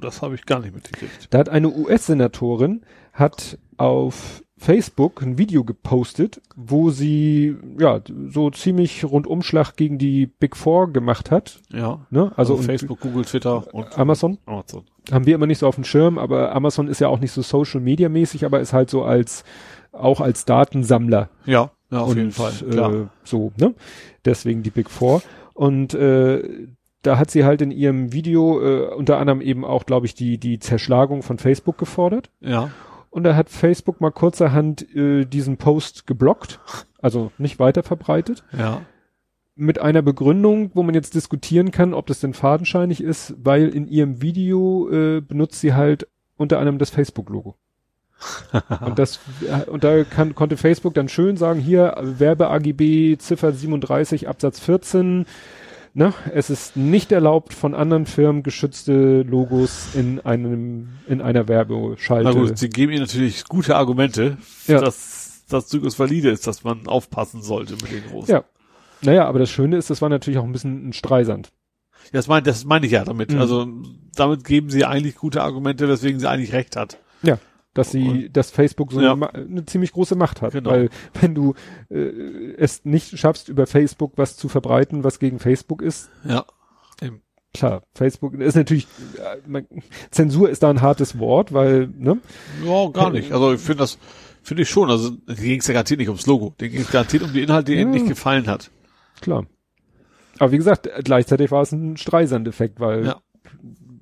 Das 0.00 0.22
habe 0.22 0.34
ich 0.36 0.46
gar 0.46 0.60
nicht 0.60 0.74
mitgekriegt. 0.74 1.28
Da 1.28 1.36
hat 1.38 1.50
eine 1.50 1.68
US-Senatorin, 1.68 2.80
hat 3.12 3.58
auf 3.76 4.42
Facebook 4.56 5.20
ein 5.20 5.36
Video 5.36 5.64
gepostet, 5.64 6.40
wo 6.56 6.88
sie, 6.88 7.56
ja, 7.78 8.00
so 8.28 8.48
ziemlich 8.48 9.04
Rundumschlag 9.04 9.76
gegen 9.76 9.98
die 9.98 10.24
Big 10.24 10.56
Four 10.56 10.94
gemacht 10.94 11.30
hat, 11.30 11.60
Ja. 11.70 12.06
ne? 12.08 12.32
Also, 12.36 12.54
Also 12.54 12.62
Facebook, 12.62 13.00
Google, 13.00 13.26
Twitter 13.26 13.66
und 13.74 13.98
Amazon. 13.98 14.38
Amazon. 14.46 14.84
haben 15.12 15.26
wir 15.26 15.34
immer 15.34 15.46
nicht 15.46 15.58
so 15.58 15.66
auf 15.66 15.74
dem 15.74 15.84
Schirm, 15.84 16.16
aber 16.16 16.54
Amazon 16.54 16.88
ist 16.88 17.00
ja 17.02 17.08
auch 17.08 17.20
nicht 17.20 17.32
so 17.32 17.42
Social 17.42 17.80
Media 17.82 18.08
mäßig, 18.08 18.46
aber 18.46 18.60
ist 18.60 18.72
halt 18.72 18.88
so 18.88 19.02
als 19.04 19.44
auch 19.92 20.22
als 20.22 20.46
Datensammler 20.46 21.28
Ja, 21.44 21.70
ja, 21.90 22.00
auf 22.00 22.10
und, 22.10 22.16
jeden 22.16 22.32
Fall. 22.32 22.52
Klar. 22.52 22.94
Äh, 22.94 23.06
so, 23.24 23.52
ne? 23.56 23.74
Deswegen 24.24 24.62
die 24.62 24.70
Big 24.70 24.90
Four. 24.90 25.22
Und 25.54 25.94
äh, 25.94 26.66
da 27.02 27.18
hat 27.18 27.30
sie 27.30 27.44
halt 27.44 27.62
in 27.62 27.70
ihrem 27.70 28.12
Video 28.12 28.60
äh, 28.60 28.94
unter 28.94 29.18
anderem 29.18 29.40
eben 29.40 29.64
auch, 29.64 29.86
glaube 29.86 30.06
ich, 30.06 30.14
die 30.14 30.38
die 30.38 30.58
Zerschlagung 30.58 31.22
von 31.22 31.38
Facebook 31.38 31.78
gefordert. 31.78 32.30
ja. 32.40 32.70
Und 33.12 33.24
da 33.24 33.34
hat 33.34 33.48
Facebook 33.48 34.00
mal 34.00 34.12
kurzerhand 34.12 34.94
äh, 34.94 35.24
diesen 35.24 35.56
Post 35.56 36.06
geblockt, 36.06 36.60
also 37.00 37.32
nicht 37.38 37.58
weiter 37.58 37.82
verbreitet. 37.82 38.44
Ja. 38.56 38.82
mit 39.56 39.80
einer 39.80 40.00
Begründung, 40.00 40.70
wo 40.74 40.84
man 40.84 40.94
jetzt 40.94 41.16
diskutieren 41.16 41.72
kann, 41.72 41.92
ob 41.92 42.06
das 42.06 42.20
denn 42.20 42.34
fadenscheinig 42.34 43.02
ist, 43.02 43.34
weil 43.42 43.68
in 43.68 43.88
ihrem 43.88 44.22
Video 44.22 44.88
äh, 44.90 45.20
benutzt 45.20 45.60
sie 45.60 45.74
halt 45.74 46.06
unter 46.36 46.60
anderem 46.60 46.78
das 46.78 46.90
Facebook-Logo. 46.90 47.56
und 48.84 48.98
das 48.98 49.20
und 49.66 49.84
da 49.84 50.04
kann, 50.04 50.34
konnte 50.34 50.56
Facebook 50.56 50.94
dann 50.94 51.08
schön 51.08 51.36
sagen, 51.36 51.60
hier 51.60 51.94
Werbe 52.00 52.48
AGB 52.50 53.16
Ziffer 53.18 53.52
37 53.52 54.28
Absatz 54.28 54.60
14 54.60 55.26
Ne? 55.92 56.14
Es 56.32 56.50
ist 56.50 56.76
nicht 56.76 57.10
erlaubt, 57.10 57.52
von 57.52 57.74
anderen 57.74 58.06
Firmen 58.06 58.44
geschützte 58.44 59.22
Logos 59.22 59.88
in 59.94 60.20
einem, 60.20 60.90
in 61.08 61.20
einer 61.20 61.48
Werbeschalte. 61.48 62.28
Na 62.28 62.32
gut, 62.32 62.56
sie 62.58 62.68
geben 62.68 62.92
ihnen 62.92 63.02
natürlich 63.02 63.44
gute 63.44 63.74
Argumente, 63.74 64.38
Ja. 64.68 64.80
dass 64.80 65.44
das 65.48 65.68
durchaus 65.68 65.98
valide 65.98 66.30
ist, 66.30 66.46
dass 66.46 66.62
man 66.62 66.86
aufpassen 66.86 67.42
sollte 67.42 67.72
mit 67.72 67.90
den 67.90 68.06
großen. 68.08 68.32
Ja. 68.32 68.44
Naja, 69.02 69.26
aber 69.26 69.40
das 69.40 69.50
Schöne 69.50 69.76
ist, 69.76 69.90
das 69.90 70.00
war 70.00 70.08
natürlich 70.08 70.38
auch 70.38 70.44
ein 70.44 70.52
bisschen 70.52 70.88
ein 70.88 70.92
Streisand. 70.92 71.48
Ja, 72.04 72.18
Das 72.18 72.28
meine 72.28 72.42
das 72.42 72.64
meine 72.64 72.86
ich 72.86 72.92
ja 72.92 73.04
damit. 73.04 73.32
Mhm. 73.32 73.40
Also 73.40 73.66
damit 74.14 74.44
geben 74.44 74.70
sie 74.70 74.84
eigentlich 74.84 75.16
gute 75.16 75.42
Argumente, 75.42 75.88
weswegen 75.88 76.20
sie 76.20 76.28
eigentlich 76.28 76.52
recht 76.52 76.76
hat. 76.76 76.98
Ja. 77.22 77.38
Dass 77.72 77.92
sie, 77.92 78.30
dass 78.32 78.50
Facebook 78.50 78.90
so 78.92 79.00
Ja. 79.00 79.12
eine, 79.12 79.16
Ma- 79.16 79.26
eine 79.28 79.64
ziemlich 79.64 79.92
große 79.92 80.16
Macht 80.16 80.42
hat. 80.42 80.52
Genau. 80.54 80.70
Weil 80.70 80.90
wenn 81.20 81.34
du 81.36 81.54
äh, 81.88 82.52
es 82.58 82.84
nicht 82.84 83.16
schaffst, 83.18 83.48
über 83.48 83.66
Facebook 83.68 84.14
was 84.16 84.36
zu 84.36 84.48
verbreiten, 84.48 85.04
was 85.04 85.20
gegen 85.20 85.38
Facebook 85.38 85.80
ist, 85.80 86.10
Ja. 86.24 86.44
klar, 87.54 87.84
Facebook 87.94 88.34
ist 88.34 88.56
natürlich, 88.56 88.88
äh, 89.18 89.48
man, 89.48 89.66
Zensur 90.10 90.50
ist 90.50 90.62
da 90.64 90.70
ein 90.70 90.80
hartes 90.82 91.18
Wort, 91.20 91.52
weil, 91.52 91.86
ne? 91.96 92.18
Ja, 92.64 92.88
gar 92.88 93.10
nicht. 93.10 93.30
Also 93.32 93.52
ich 93.52 93.60
finde 93.60 93.78
das, 93.84 93.98
finde 94.42 94.62
ich 94.64 94.68
schon. 94.70 94.90
Also 94.90 95.12
ging 95.28 95.60
es 95.60 95.66
ja 95.68 95.74
garantiert 95.74 96.00
nicht 96.00 96.08
ums 96.08 96.26
Logo. 96.26 96.54
Denen 96.60 96.72
ging 96.72 96.80
es 96.82 96.90
garantiert 96.90 97.22
um 97.22 97.32
die 97.32 97.42
Inhalte, 97.42 97.70
die 97.72 97.78
ihnen 97.80 97.92
Ja. 97.92 98.00
nicht 98.00 98.08
gefallen 98.08 98.48
hat. 98.48 98.72
Klar. 99.20 99.46
Aber 100.40 100.50
wie 100.50 100.56
gesagt, 100.56 100.88
gleichzeitig 101.04 101.50
war 101.52 101.62
es 101.62 101.70
ein 101.70 101.96
Streisand-Effekt, 101.96 102.80
weil 102.80 103.04
Ja. 103.06 103.20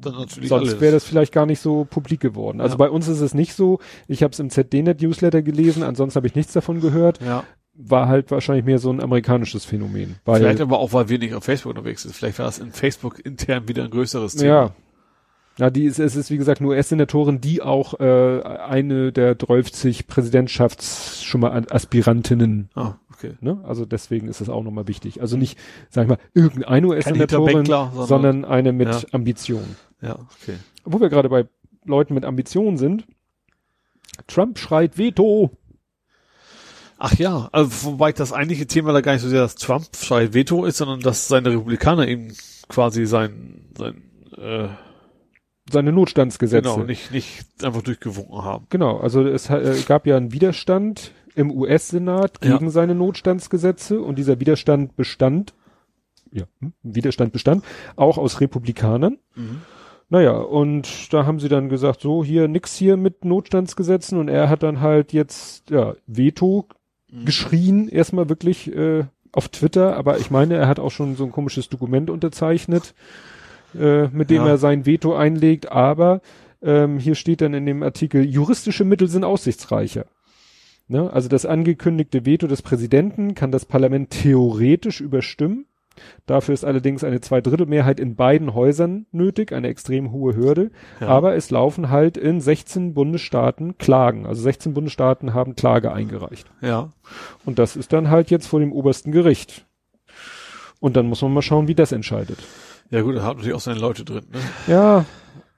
Dann 0.01 0.15
natürlich 0.15 0.49
sonst 0.49 0.69
alles. 0.71 0.81
wäre 0.81 0.93
das 0.93 1.05
vielleicht 1.05 1.33
gar 1.33 1.45
nicht 1.47 1.61
so 1.61 1.85
publik 1.85 2.21
geworden. 2.21 2.61
Also 2.61 2.75
Ja. 2.75 2.79
bei 2.79 2.91
uns 2.91 3.09
ist 3.09 3.21
es 3.21 3.35
nicht 3.35 3.55
so. 3.55 3.81
Ich 4.07 4.23
habe 4.23 4.33
es 4.33 4.39
im 4.39 4.49
ZDNet-Newsletter 4.51 5.43
gelesen, 5.43 5.83
ansonsten 5.83 6.17
habe 6.17 6.27
ich 6.27 6.35
nichts 6.35 6.53
davon 6.53 6.81
gehört. 6.81 7.21
ja. 7.23 7.45
War 7.81 8.09
halt 8.09 8.33
wahrscheinlich 8.33 8.65
mehr 8.65 8.81
so 8.81 8.91
ein 8.91 9.01
amerikanisches 9.01 9.65
Phänomen. 9.65 10.17
Weil, 10.25 10.41
Vielleicht 10.41 10.61
aber 10.61 10.81
auch, 10.81 10.93
weil 10.93 11.09
wir 11.09 11.19
nicht 11.21 11.33
auf 11.35 11.45
Facebook 11.45 11.71
unterwegs 11.71 12.03
sind. 12.03 12.13
Vielleicht 12.13 12.41
war 12.41 12.47
das 12.47 12.59
in 12.59 12.73
Facebook 12.73 13.25
intern 13.25 13.69
wieder 13.69 13.85
ein 13.85 13.91
größeres 13.91 14.35
Thema. 14.35 14.49
ja. 14.53 14.71
Ja, 15.59 15.71
die 15.71 15.85
ist, 15.85 15.99
es 16.01 16.15
ist 16.17 16.31
wie 16.31 16.39
gesagt 16.39 16.61
nur 16.61 16.71
US-Senatorin, 16.73 17.41
die 17.41 17.63
auch 17.63 17.99
äh, 18.01 18.41
eine 18.43 19.11
der 19.13 19.37
12 19.39 20.07
Präsidentschafts 20.07 21.23
schon 21.25 21.41
mal 21.41 21.51
an- 21.51 21.67
Aspirantinnen, 21.71 22.69
Ah, 22.75 22.95
okay. 23.13 23.33
ne? 23.41 23.59
Also 23.67 23.85
deswegen 23.85 24.29
ist 24.29 24.41
es 24.41 24.49
auch 24.49 24.63
nochmal 24.63 24.87
wichtig. 24.89 25.21
Also 25.21 25.37
nicht, 25.37 25.59
sag 25.91 26.03
ich 26.05 26.09
mal, 26.09 26.19
irgendeine 26.35 26.87
US-Senatorin, 26.87 27.65
sondern- 27.67 28.07
sondern 28.07 28.45
eine 28.45 28.73
mit 28.73 28.89
Ja. 28.89 29.01
Ambition. 29.13 29.65
Ja, 30.01 30.15
okay. 30.15 30.57
Wo 30.85 31.01
wir 31.01 31.09
gerade 31.09 31.29
bei 31.29 31.47
Leuten 31.85 32.15
mit 32.15 32.25
Ambitionen 32.25 32.77
sind. 32.79 33.05
Trump 34.27 34.59
schreit 34.59 34.99
Veto. 34.99 35.51
Ach 36.99 37.15
ja, 37.15 37.49
also 37.53 37.93
wobei 37.93 38.13
das 38.13 38.33
eigentliche 38.33 38.67
Thema 38.67 38.93
da 38.93 39.01
gar 39.01 39.13
nicht 39.13 39.23
so 39.23 39.29
sehr 39.29 39.41
das 39.43 39.55
Trump 39.55 39.87
schreit 39.95 40.35
Veto 40.35 40.65
ist, 40.65 40.79
sondern 40.79 41.01
dass 41.01 41.29
seine 41.29 41.51
Republikaner 41.51 42.09
eben 42.09 42.33
quasi 42.69 43.07
sein, 43.07 43.71
sein 43.77 44.03
äh, 44.37 44.69
Seine 45.71 45.93
Notstandsgesetze. 45.93 46.63
genau, 46.63 46.85
nicht, 46.85 47.11
nicht 47.13 47.45
einfach 47.63 47.83
durchgewunken 47.83 48.43
haben. 48.43 48.67
Genau, 48.71 48.99
also 48.99 49.23
es 49.27 49.51
äh, 49.51 49.77
gab 49.87 50.07
ja 50.07 50.17
einen 50.17 50.33
Widerstand 50.33 51.13
im 51.35 51.51
US-Senat 51.53 52.43
Ja. 52.43 52.57
gegen 52.57 52.71
seine 52.71 52.95
Notstandsgesetze 52.95 54.01
und 54.01 54.17
dieser 54.19 54.41
Widerstand 54.41 54.97
bestand, 54.97 55.55
ja, 56.33 56.45
hm, 56.61 56.73
Widerstand 56.83 57.33
bestand, 57.33 57.65
auch 57.97 58.17
aus 58.19 58.41
Republikanern. 58.41 59.19
Mhm. 59.37 59.61
Naja, 60.11 60.33
und 60.33 61.13
da 61.13 61.27
haben 61.27 61.39
sie 61.39 61.49
dann 61.51 61.69
gesagt, 61.69 62.01
so 62.01 62.25
hier 62.25 62.49
nix 62.49 62.77
hier 62.77 62.97
mit 62.97 63.25
Notstandsgesetzen 63.25 64.19
und 64.19 64.29
er 64.29 64.49
hat 64.49 64.63
dann 64.63 64.81
halt 64.81 65.13
jetzt, 65.13 65.69
ja, 65.71 65.95
Veto 66.07 66.67
Mhm. 67.11 67.25
geschrien, 67.25 67.89
erstmal 67.89 68.29
wirklich 68.29 68.71
äh, 68.75 69.05
auf 69.33 69.49
Twitter, 69.49 69.97
aber 69.97 70.19
ich 70.19 70.31
meine, 70.31 70.57
er 70.57 70.69
hat 70.69 70.79
auch 70.79 70.91
schon 70.91 71.17
so 71.17 71.25
ein 71.25 71.33
komisches 71.33 71.69
Dokument 71.71 72.11
unterzeichnet, 72.11 72.95
äh, 73.79 74.09
mit 74.09 74.29
dem 74.31 74.43
Ja. 74.45 74.49
er 74.49 74.59
sein 74.59 74.85
Veto 74.85 75.15
einlegt, 75.17 75.71
aber 75.73 76.21
ähm, 76.63 76.99
hier 76.99 77.15
steht 77.15 77.41
dann 77.41 77.55
in 77.55 77.65
dem 77.67 77.83
Artikel, 77.83 78.25
juristische 78.25 78.85
Mittel 78.85 79.09
sind 79.09 79.25
aussichtsreicher. 79.25 80.07
Ne? 80.89 81.11
Also 81.13 81.29
das 81.29 81.47
angekündigte 81.47 82.27
Veto 82.27 82.47
des 82.47 82.63
Präsidenten 82.63 83.35
kann 83.35 83.53
das 83.53 83.65
Parlament 83.65 84.11
theoretisch 84.11 85.01
überstimmen. 85.01 85.67
Dafür 86.27 86.55
ist 86.55 86.65
allerdings 86.65 87.05
eine 87.05 87.21
Zweidrittelmehrheit 87.21 88.01
in 88.01 88.17
beiden 88.17 88.55
Häusern 88.55 89.07
nötig, 89.13 89.53
eine 89.53 89.69
extrem 89.69 90.13
hohe 90.13 90.37
Hürde. 90.37 90.71
Ja. 91.01 91.09
Aber 91.09 91.35
es 91.35 91.51
laufen 91.51 91.91
halt 91.91 92.17
in 92.17 92.41
16 92.41 92.95
Bundesstaaten 92.95 93.79
Klagen. 93.79 94.27
Also 94.27 94.43
16 94.43 94.75
Bundesstaaten 94.75 95.35
haben 95.35 95.57
Klage 95.57 95.93
eingereicht. 95.93 96.51
Ja. 96.61 96.91
Und 97.45 97.59
das 97.59 97.77
ist 97.77 97.93
dann 97.93 98.11
halt 98.11 98.31
jetzt 98.31 98.47
vor 98.47 98.61
dem 98.61 98.73
obersten 98.73 99.13
Gericht. 99.13 99.67
Und 100.81 100.97
dann 100.97 101.07
muss 101.07 101.23
man 101.23 101.33
mal 101.33 101.43
schauen, 101.43 101.69
wie 101.69 101.75
das 101.75 101.93
entscheidet. 101.93 102.39
Ja 102.91 103.03
gut, 103.03 103.17
er 103.17 103.25
hat 103.25 103.37
natürlich 103.37 103.55
auch 103.55 103.61
seine 103.61 103.81
Leute 103.81 104.05
drin, 104.05 104.25
ne? 104.33 104.39
Ja, 104.67 105.05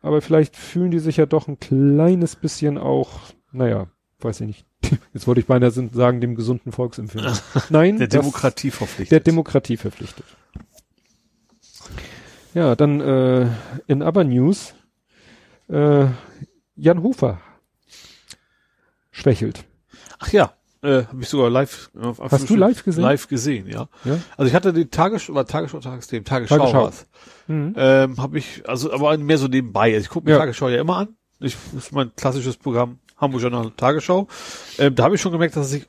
aber 0.03 0.20
vielleicht 0.20 0.57
fühlen 0.57 0.91
die 0.91 0.99
sich 0.99 1.16
ja 1.18 1.26
doch 1.26 1.47
ein 1.47 1.61
kleines 1.61 2.34
bisschen 2.34 2.78
auch, 2.78 3.20
naja, 3.53 3.86
weiß 4.25 4.41
ich 4.43 4.47
nicht. 4.47 4.66
Jetzt 5.14 5.27
wollte 5.27 5.41
ich 5.41 5.47
beinahe 5.47 5.71
sagen, 5.71 6.21
dem 6.21 6.35
gesunden 6.35 6.73
Volksempfinden. 6.73 7.33
Nein, 7.68 7.99
Der 7.99 8.09
Demokratie 8.09 8.71
verpflichtet. 8.71 9.12
der 9.12 9.21
Demokratie 9.21 9.77
verpflichtet. 9.77 10.25
Ja, 12.55 12.75
dann 12.75 13.01
äh, 13.01 13.49
in 13.87 14.03
Aber 14.03 14.25
News 14.25 14.75
äh, 15.68 16.07
Jan 16.75 17.03
Hofer 17.03 17.41
schwächelt. 19.11 19.64
Ach 20.18 20.33
ja, 20.33 20.55
äh, 20.83 21.05
habe 21.05 21.23
ich 21.23 21.29
sogar 21.29 21.49
live. 21.51 21.91
äh, 21.95 22.05
auf- 22.05 22.18
Hast 22.33 22.51
du 22.51 22.57
live 22.57 22.83
gesehen? 22.85 23.03
Live 23.03 23.29
gesehen, 23.29 23.68
ja. 23.68 23.89
Ja? 24.05 24.18
Also 24.37 24.49
ich 24.49 24.55
hatte 24.55 24.73
die 24.73 24.87
Tagesschau, 24.87 25.35
war 25.35 25.47
Tagesschau, 25.47 25.79
Tagesthemen, 25.81 26.25
Tagesschau, 26.25 26.57
Tagesschau. 26.59 26.85
war's. 26.85 27.07
Mhm. 27.47 27.75
Ähm, 27.77 28.16
habe 28.21 28.39
ich, 28.39 28.68
also 28.68 28.93
aber 28.93 29.16
mehr 29.18 29.39
so 29.39 29.47
nebenbei. 29.47 29.93
Also 29.95 30.05
ich 30.05 30.09
gucke 30.09 30.27
mir 30.27 30.33
Ja. 30.33 30.39
Tagesschau 30.39 30.68
ja 30.68 30.81
immer 30.81 30.97
an. 30.97 31.16
Ich, 31.39 31.57
das 31.73 31.85
ist 31.85 31.93
mein 31.93 32.14
klassisches 32.16 32.57
Programm, 32.57 32.99
Hamburg 33.21 33.43
Journal 33.43 33.71
Tagesschau. 33.77 34.27
Ähm, 34.79 34.95
da 34.95 35.05
habe 35.05 35.14
ich 35.16 35.21
schon 35.21 35.33
gemerkt, 35.33 35.57
dass 35.57 35.66
er 35.66 35.79
sich 35.79 35.87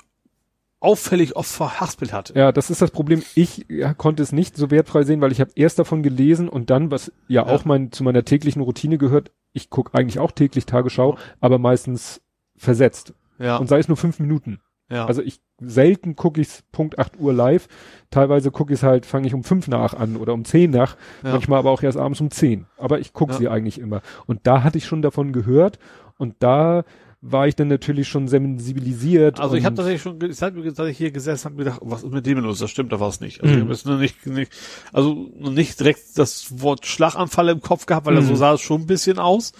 auffällig 0.80 1.36
oft 1.36 1.52
verhaspelt 1.52 2.12
hatte. 2.12 2.34
Ja, 2.38 2.52
das 2.52 2.72
ist 2.72 2.82
das 2.82 2.90
Problem. 2.90 3.22
Ich 3.36 3.66
ja, 3.70 3.94
konnte 3.94 4.24
es 4.24 4.32
nicht 4.32 4.58
so 4.58 4.72
wertfrei 4.72 5.04
sehen, 5.04 5.22
weil 5.22 5.32
ich 5.32 5.40
habe 5.40 5.52
erst 5.56 5.78
davon 5.78 6.02
gelesen 6.02 6.50
und 6.50 6.72
dann, 6.72 6.90
was 6.90 7.12
ja, 7.28 7.46
Ja. 7.46 7.54
auch 7.54 7.66
mein, 7.66 7.92
zu 7.92 8.04
meiner 8.04 8.26
täglichen 8.26 8.62
Routine 8.64 8.98
gehört, 8.98 9.32
ich 9.54 9.70
gucke 9.70 9.94
eigentlich 9.94 10.18
auch 10.18 10.32
täglich 10.32 10.66
Tagesschau, 10.66 11.18
aber 11.40 11.60
meistens 11.60 12.22
versetzt. 12.58 13.14
Ja, 13.38 13.58
Und 13.58 13.68
sei 13.68 13.78
es 13.80 13.88
nur 13.88 13.98
fünf 13.98 14.20
Minuten. 14.20 14.60
ja. 14.90 15.06
Also 15.06 15.22
ich 15.22 15.40
selten 15.64 16.16
gucke 16.16 16.42
ich's 16.42 16.64
Punkt 16.72 16.98
8 16.98 17.20
Uhr 17.20 17.32
live. 17.34 17.68
Teilweise 18.10 18.50
gucke 18.50 18.74
ich's 18.74 18.82
halt, 18.82 19.06
fange 19.06 19.28
ich 19.28 19.36
um 19.36 19.44
fünf 19.44 19.68
nach 19.68 19.94
an 19.94 20.16
oder 20.18 20.34
um 20.34 20.46
zehn 20.46 20.72
nach, 20.72 20.96
Ja. 21.24 21.34
manchmal 21.34 21.60
aber 21.60 21.70
auch 21.70 21.84
erst 21.84 22.00
abends 22.00 22.20
um 22.22 22.32
zehn. 22.32 22.66
Aber 22.78 23.00
ich 23.00 23.14
gucke 23.14 23.34
Ja. 23.34 23.38
sie 23.38 23.50
eigentlich 23.50 23.80
immer. 23.80 24.02
Und 24.26 24.48
da 24.48 24.64
hatte 24.64 24.80
ich 24.80 24.86
schon 24.86 25.04
davon 25.04 25.32
gehört 25.34 25.78
und 26.18 26.36
da 26.40 26.84
war 27.24 27.48
ich 27.48 27.56
dann 27.56 27.68
natürlich 27.68 28.08
schon 28.08 28.28
sensibilisiert. 28.28 29.40
Also 29.40 29.56
ich 29.56 29.64
habe 29.66 29.76
tatsächlich 29.76 30.02
schon, 30.02 30.20
ich 30.28 30.42
habe 30.42 30.64
tatsächlich 30.64 30.98
hier 30.98 31.12
gesessen 31.12 31.50
und 31.52 31.58
gedacht, 31.58 31.80
was 31.84 32.04
ist 32.04 32.12
mit 32.12 32.26
dem 32.26 32.40
los? 32.40 32.60
Das 32.60 32.72
stimmt, 32.72 32.92
da 32.92 33.00
war 33.00 33.10
es 33.10 33.20
nicht. 33.22 33.42
Also 33.44 33.54
Mhm. 33.56 33.72
ich 33.72 33.86
habe 33.86 33.98
nicht, 33.98 34.26
nicht, 34.26 34.52
also 34.92 35.30
noch 35.38 35.52
nicht 35.52 35.80
direkt 35.80 36.02
das 36.18 36.62
Wort 36.62 36.86
Schlaganfall 36.86 37.50
im 37.50 37.62
Kopf 37.62 37.86
gehabt, 37.86 38.06
weil 38.08 38.16
Mhm. 38.16 38.26
so 38.26 38.36
sah 38.36 38.54
es 38.54 38.62
schon 38.62 38.82
ein 38.82 38.88
bisschen 38.88 39.20
aus. 39.20 39.54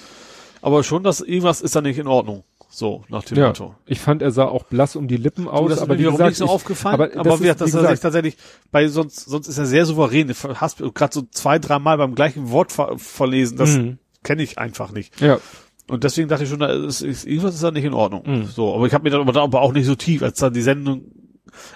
Aber 0.64 0.84
schon, 0.84 1.04
dass 1.04 1.22
irgendwas 1.22 1.62
ist 1.62 1.76
da 1.76 1.82
nicht 1.82 1.98
in 2.00 2.08
Ordnung. 2.08 2.44
So, 2.74 3.04
nach 3.10 3.24
dem 3.26 3.38
ja, 3.38 3.48
Motto. 3.48 3.76
ich 3.86 4.00
fand, 4.00 4.22
er 4.22 4.32
sah 4.32 4.46
auch 4.46 4.64
blass 4.64 4.96
um 4.96 5.08
die 5.10 5.18
Lippen 5.18 5.48
aus, 5.50 5.68
das 5.70 5.78
ist 5.80 5.84
aber 5.84 5.96
mir 5.96 6.00
wie 6.00 6.12
gesagt, 6.12 6.30
nicht 6.30 6.38
so 6.38 6.46
ich, 6.46 6.52
aufgefallen. 6.52 6.94
aber 6.94 7.10
Aber, 7.20 7.30
das 7.32 7.42
wie 7.42 7.48
ist, 7.50 7.60
dass 7.60 7.68
wie 7.74 7.78
gesagt- 7.78 8.02
tatsächlich 8.02 8.38
bei 8.72 8.88
sonst, 8.88 9.26
sonst 9.26 9.48
ist 9.50 9.58
er 9.58 9.66
sehr 9.66 9.86
souverän. 9.86 10.34
Hast 10.56 10.78
gerade 10.96 11.14
so 11.14 11.24
zwei, 11.32 11.60
dreimal 11.60 11.98
beim 11.98 12.16
gleichen 12.16 12.50
Wort 12.50 12.72
ver 12.72 12.98
verlesen. 12.98 13.58
Das 13.58 13.72
Mhm. 13.78 13.98
kenne 14.24 14.42
ich 14.44 14.58
einfach 14.58 14.92
nicht. 14.94 15.20
ja, 15.20 15.40
Und 15.92 16.04
deswegen 16.04 16.30
dachte 16.30 16.44
ich 16.46 16.50
schon, 16.50 16.60
da 16.60 16.68
ist, 16.72 17.02
ist, 17.02 17.26
irgendwas 17.26 17.56
ist 17.56 17.64
da 17.64 17.72
nicht 17.72 17.84
in 17.84 17.94
Ordnung. 17.94 18.24
Mhm. 18.26 18.46
So, 18.46 18.74
aber 18.74 18.88
ich 18.88 18.94
habe 18.94 19.04
mir 19.04 19.10
dann 19.10 19.28
aber, 19.28 19.62
auch 19.62 19.74
nicht 19.74 19.86
so 19.86 19.96
tief, 19.96 20.24
als 20.24 20.40
dann 20.40 20.54
die 20.54 20.62
Sendung. 20.62 21.04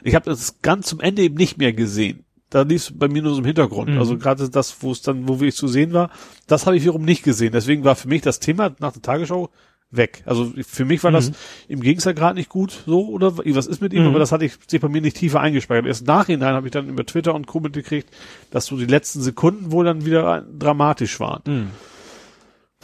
Ich 0.04 0.16
habe 0.16 0.26
das 0.30 0.62
ganz 0.62 0.88
zum 0.88 1.02
Ende 1.02 1.22
eben 1.22 1.36
nicht 1.36 1.58
mehr 1.58 1.74
gesehen. 1.74 2.24
Da 2.50 2.62
lief 2.62 2.84
es 2.84 2.98
bei 2.98 3.10
mir 3.10 3.22
nur 3.22 3.34
so 3.34 3.40
im 3.40 3.46
Hintergrund. 3.46 3.90
Mhm. 3.90 3.98
Also 4.00 4.18
gerade 4.18 4.50
das, 4.50 4.78
wo 4.82 4.92
es 4.92 5.02
dann, 5.02 5.28
wo 5.28 5.44
ich 5.44 5.56
zu 5.56 5.68
sehen 5.68 5.92
war, 5.94 6.10
das 6.48 6.66
habe 6.66 6.78
ich 6.78 6.84
wiederum 6.84 7.04
nicht 7.04 7.24
gesehen. 7.24 7.52
Deswegen 7.52 7.84
war 7.84 7.96
für 7.96 8.08
mich 8.08 8.22
das 8.22 8.40
Thema 8.40 8.74
nach 8.80 8.94
der 8.94 9.02
Tagesschau 9.02 9.50
weg. 9.92 10.24
Also 10.26 10.52
für 10.66 10.86
mich 10.86 11.04
war 11.04 11.12
das 11.12 11.30
Mhm. 11.32 11.36
im 11.68 11.80
Gegenteil 11.82 12.14
gerade 12.14 12.36
nicht 12.36 12.50
gut 12.50 12.84
so 12.86 13.08
oder 13.10 13.38
was 13.38 13.68
ist 13.68 13.82
mit 13.82 13.94
ihm, 13.94 14.04
Mhm. 14.04 14.10
aber 14.10 14.20
das 14.20 14.32
hatte 14.32 14.46
ich 14.46 14.54
sich 14.68 14.80
bei 14.80 14.88
mir 14.88 15.02
nicht 15.02 15.18
tiefer 15.18 15.42
eingespeichert. 15.42 15.86
Erst 15.86 16.08
nachhinein 16.08 16.54
habe 16.54 16.68
ich 16.68 16.72
dann 16.72 16.88
über 16.90 17.06
Twitter 17.06 17.36
und 17.36 17.48
Co. 17.48 17.60
mitgekriegt, 17.60 18.10
dass 18.52 18.66
so 18.68 18.78
die 18.78 18.86
letzten 18.86 19.22
Sekunden 19.22 19.72
wohl 19.72 19.86
dann 19.86 20.06
wieder 20.06 20.46
dramatisch 20.58 21.20
waren. 21.20 21.42
Mhm. 21.46 21.68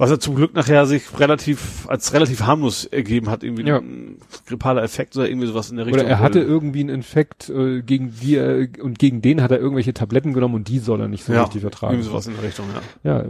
Was 0.02 0.10
er 0.10 0.20
zum 0.20 0.34
Glück 0.34 0.56
nachher 0.56 0.88
sich 0.88 1.04
relativ, 1.20 1.88
als 1.88 2.12
relativ 2.12 2.42
harmlos 2.42 2.86
ergeben 2.86 3.30
hat, 3.30 3.44
irgendwie 3.44 3.62
Ja. 3.68 3.78
ein 3.78 4.18
grippaler 4.48 4.82
Effekt 4.82 5.16
oder 5.16 5.30
irgendwie 5.30 5.46
sowas 5.46 5.70
in 5.70 5.78
der 5.78 5.86
Richtung. 5.86 6.02
Oder 6.02 6.10
er 6.10 6.20
hatte 6.20 6.40
wurde. 6.40 6.48
irgendwie 6.48 6.80
einen 6.80 6.90
Infekt, 6.90 7.50
äh, 7.50 7.84
gegen 7.84 8.12
die 8.20 8.36
er, 8.36 8.68
und 8.82 8.98
gegen 8.98 9.22
den 9.22 9.44
hat 9.44 9.52
er 9.52 9.60
irgendwelche 9.60 9.94
Tabletten 9.94 10.34
genommen 10.34 10.56
und 10.56 10.68
die 10.70 10.80
soll 10.80 11.02
er 11.02 11.08
nicht 11.08 11.24
so 11.24 11.34
ja, 11.34 11.44
richtig 11.44 11.62
vertragen. 11.62 11.94
irgendwie 11.94 12.10
sowas 12.10 12.26
in 12.26 12.34
der 12.34 12.44
Richtung, 12.44 12.66
ja. 13.04 13.20
Ja, 13.20 13.26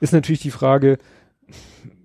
ist 0.00 0.14
natürlich 0.14 0.40
die 0.40 0.50
Frage, 0.50 0.96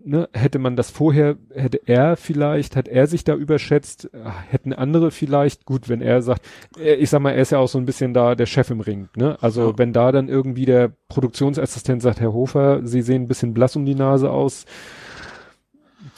ne, 0.07 0.29
hätte 0.33 0.57
man 0.59 0.75
das 0.75 0.89
vorher, 0.89 1.35
hätte 1.53 1.79
er 1.85 2.15
vielleicht, 2.15 2.75
hat 2.75 2.87
er 2.87 3.07
sich 3.07 3.23
da 3.23 3.35
überschätzt, 3.35 4.09
hätten 4.49 4.73
andere 4.73 5.11
vielleicht, 5.11 5.65
gut, 5.65 5.89
wenn 5.89 6.01
er 6.01 6.21
sagt, 6.21 6.45
äh, 6.79 6.95
ich 6.95 7.09
sag 7.09 7.19
mal, 7.21 7.31
er 7.31 7.41
ist 7.41 7.51
ja 7.51 7.59
auch 7.59 7.67
so 7.67 7.77
ein 7.77 7.85
bisschen 7.85 8.13
da 8.13 8.35
der 8.35 8.45
Chef 8.45 8.69
im 8.69 8.79
Ring, 8.79 9.09
ne? 9.15 9.37
Also 9.41 9.69
Ja. 9.71 9.77
wenn 9.77 9.93
da 9.93 10.11
dann 10.11 10.29
irgendwie 10.29 10.65
der 10.65 10.91
Produktionsassistent 11.09 12.01
sagt, 12.01 12.19
Herr 12.21 12.33
Hofer, 12.33 12.81
Sie 12.85 13.01
sehen 13.01 13.23
ein 13.23 13.27
bisschen 13.27 13.53
blass 13.53 13.75
um 13.75 13.85
die 13.85 13.95
Nase 13.95 14.31
aus, 14.31 14.65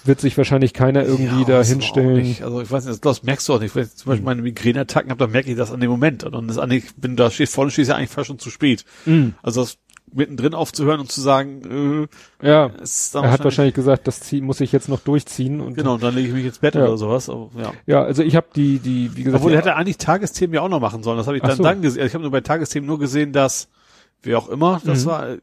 wird 0.05 0.21
sich 0.21 0.37
wahrscheinlich 0.37 0.73
keiner 0.73 1.03
irgendwie 1.03 1.41
Ja, 1.41 1.59
da 1.59 1.63
hinstellen. 1.63 2.35
Also 2.41 2.61
ich 2.61 2.71
weiß 2.71 2.85
nicht, 2.85 3.03
das 3.03 3.23
merkst 3.23 3.47
du 3.49 3.53
auch 3.53 3.59
nicht. 3.59 3.75
Wenn 3.75 3.83
ich 3.83 3.95
zum 3.95 4.09
Beispiel 4.09 4.25
meine 4.25 4.41
Migräneattacken 4.41 5.09
habe, 5.09 5.19
dann 5.19 5.31
merke 5.31 5.49
ich 5.49 5.57
das 5.57 5.71
an 5.71 5.79
dem 5.79 5.89
Moment. 5.89 6.23
Und 6.23 6.33
dann 6.33 6.47
ist 6.47 6.57
eigentlich, 6.57 6.95
bin 6.95 7.15
da 7.15 7.29
steht 7.31 7.49
vorne, 7.49 7.71
steht 7.71 7.87
ja 7.87 7.95
eigentlich 7.95 8.09
fast 8.09 8.27
schon 8.27 8.39
zu 8.39 8.49
spät. 8.49 8.85
Mhm. 9.05 9.33
Also 9.41 9.61
das 9.61 9.77
mittendrin 10.13 10.53
aufzuhören 10.53 10.99
und 10.99 11.11
zu 11.11 11.21
sagen, 11.21 12.07
Ja, 12.41 12.65
äh, 12.67 12.71
dann 13.13 13.23
er 13.25 13.31
hat 13.31 13.43
wahrscheinlich 13.43 13.75
gesagt, 13.75 14.07
das 14.07 14.19
zieh- 14.21 14.41
muss 14.41 14.59
ich 14.61 14.71
jetzt 14.71 14.89
noch 14.89 14.99
durchziehen 14.99 15.61
und 15.61 15.75
Genau, 15.75 15.93
und 15.95 16.03
dann 16.03 16.15
lege 16.15 16.29
ich 16.29 16.33
mich 16.33 16.45
ins 16.45 16.59
Bett 16.59 16.75
Ja. 16.75 16.83
oder 16.85 16.97
sowas. 16.97 17.29
Aber, 17.29 17.49
ja. 17.57 17.73
ja, 17.85 18.03
also 18.03 18.23
ich 18.23 18.35
habe 18.35 18.47
die, 18.55 18.79
die, 18.79 19.15
wie 19.15 19.23
gesagt, 19.23 19.41
Obwohl, 19.41 19.53
er 19.53 19.59
hätte 19.59 19.75
eigentlich 19.75 19.97
Tagesthemen 19.97 20.53
ja 20.53 20.61
auch 20.61 20.69
noch 20.69 20.79
machen 20.79 21.03
sollen. 21.03 21.17
Das 21.17 21.27
habe 21.27 21.37
ich 21.37 21.43
dann, 21.43 21.57
so. 21.57 21.63
dann 21.63 21.81
gesehen. 21.81 22.05
Ich 22.05 22.13
habe 22.13 22.21
nur 22.23 22.31
bei 22.31 22.41
Tagesthemen 22.41 22.87
nur 22.87 22.99
gesehen, 22.99 23.33
dass, 23.33 23.69
wer 24.23 24.37
auch 24.37 24.49
immer, 24.49 24.81
das 24.83 25.03
Mhm. 25.05 25.09
war 25.09 25.29
äh, 25.29 25.39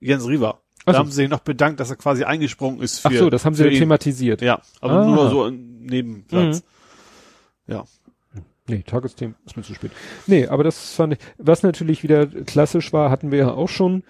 Jens. 0.00 0.26
Ach 0.28 0.58
Da 0.86 0.92
so. 0.92 0.98
haben 0.98 1.08
sie 1.10 1.16
sich 1.16 1.28
noch 1.28 1.40
bedankt, 1.40 1.80
dass 1.80 1.90
er 1.90 1.96
quasi 1.96 2.24
eingesprungen 2.24 2.80
ist 2.80 3.00
für 3.00 3.08
ach 3.08 3.12
so, 3.12 3.30
das 3.30 3.44
haben 3.44 3.54
sie 3.54 3.68
thematisiert. 3.70 4.40
Ja, 4.42 4.60
aber 4.80 5.00
Ah. 5.00 5.06
nur 5.06 5.30
so 5.30 5.46
im 5.46 5.80
Nebenplatz. 5.82 6.62
Mhm. 7.66 7.72
Ja. 7.74 7.84
Nee, 8.68 8.82
Tagesthemen 8.86 9.36
ist 9.46 9.56
mir 9.56 9.62
zu 9.62 9.74
spät. 9.74 9.92
Nee, 10.26 10.46
aber 10.48 10.64
das 10.64 10.94
fand 10.94 11.14
ich, 11.14 11.18
was 11.38 11.62
natürlich 11.62 12.02
wieder 12.02 12.26
klassisch 12.26 12.92
war, 12.92 13.10
hatten 13.10 13.30
wir 13.30 13.38
ja 13.38 13.52
auch 13.52 13.68
schon. 13.68 14.02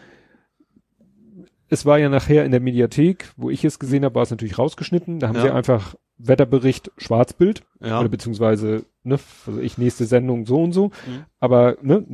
Es 1.69 1.85
war 1.85 1.99
ja 1.99 2.09
nachher 2.09 2.45
in 2.45 2.53
der 2.53 2.61
Mediathek, 2.61 3.33
wo 3.37 3.51
ich 3.51 3.65
es 3.65 3.79
gesehen 3.79 4.05
habe, 4.05 4.15
war 4.15 4.23
es 4.23 4.31
natürlich 4.31 4.59
rausgeschnitten. 4.59 5.19
Da 5.19 5.29
haben 5.29 5.37
Ja. 5.37 5.43
sie 5.43 5.51
einfach 5.51 5.97
Wetterbericht 6.19 6.93
Schwarzbild 6.97 7.65
Ja. 7.81 8.01
oder 8.01 8.09
beziehungsweise, 8.09 8.85
ne, 9.03 9.19
also 9.47 9.61
ich 9.61 9.77
nächste 9.77 10.07
Sendung 10.07 10.47
so 10.47 10.63
und 10.63 10.73
so. 10.73 10.87
Mhm. 10.87 11.25
Aber 11.41 11.77
ne, 11.83 12.05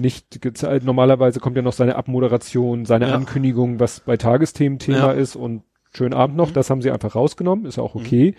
nicht 0.00 0.40
gezeigt. 0.40 0.84
Normalerweise 0.84 1.38
kommt 1.38 1.54
ja 1.56 1.62
noch 1.62 1.74
seine 1.74 1.96
Abmoderation, 1.96 2.86
seine 2.86 3.08
Ja. 3.08 3.14
Ankündigung, 3.14 3.78
was 3.78 4.00
bei 4.00 4.16
Tagesthemen 4.16 4.78
Thema 4.78 4.98
Ja. 4.98 5.12
ist 5.12 5.36
und 5.36 5.62
schönen 5.92 6.14
Abend 6.14 6.36
noch. 6.36 6.48
Mhm. 6.48 6.54
Das 6.54 6.70
haben 6.70 6.80
sie 6.80 6.90
einfach 6.90 7.14
rausgenommen, 7.14 7.66
ist 7.66 7.78
auch 7.78 7.94
okay. 7.94 8.34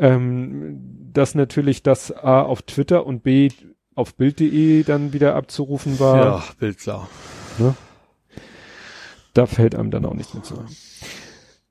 Ähm, 0.00 1.10
dass 1.12 1.34
natürlich 1.34 1.82
das 1.82 2.10
A 2.10 2.42
auf 2.42 2.62
Twitter 2.62 3.06
und 3.06 3.22
B 3.22 3.50
auf 3.94 4.14
Bild.de 4.14 4.82
dann 4.82 5.12
wieder 5.12 5.34
abzurufen 5.34 6.00
war, 6.00 6.16
ja, 6.16 6.44
Bild 6.58 6.78
klar. 6.78 7.08
da 9.34 9.46
fällt 9.46 9.74
einem 9.74 9.90
dann 9.90 10.04
auch 10.06 10.14
nichts 10.14 10.32
mehr 10.34 10.42
zu. 10.42 10.64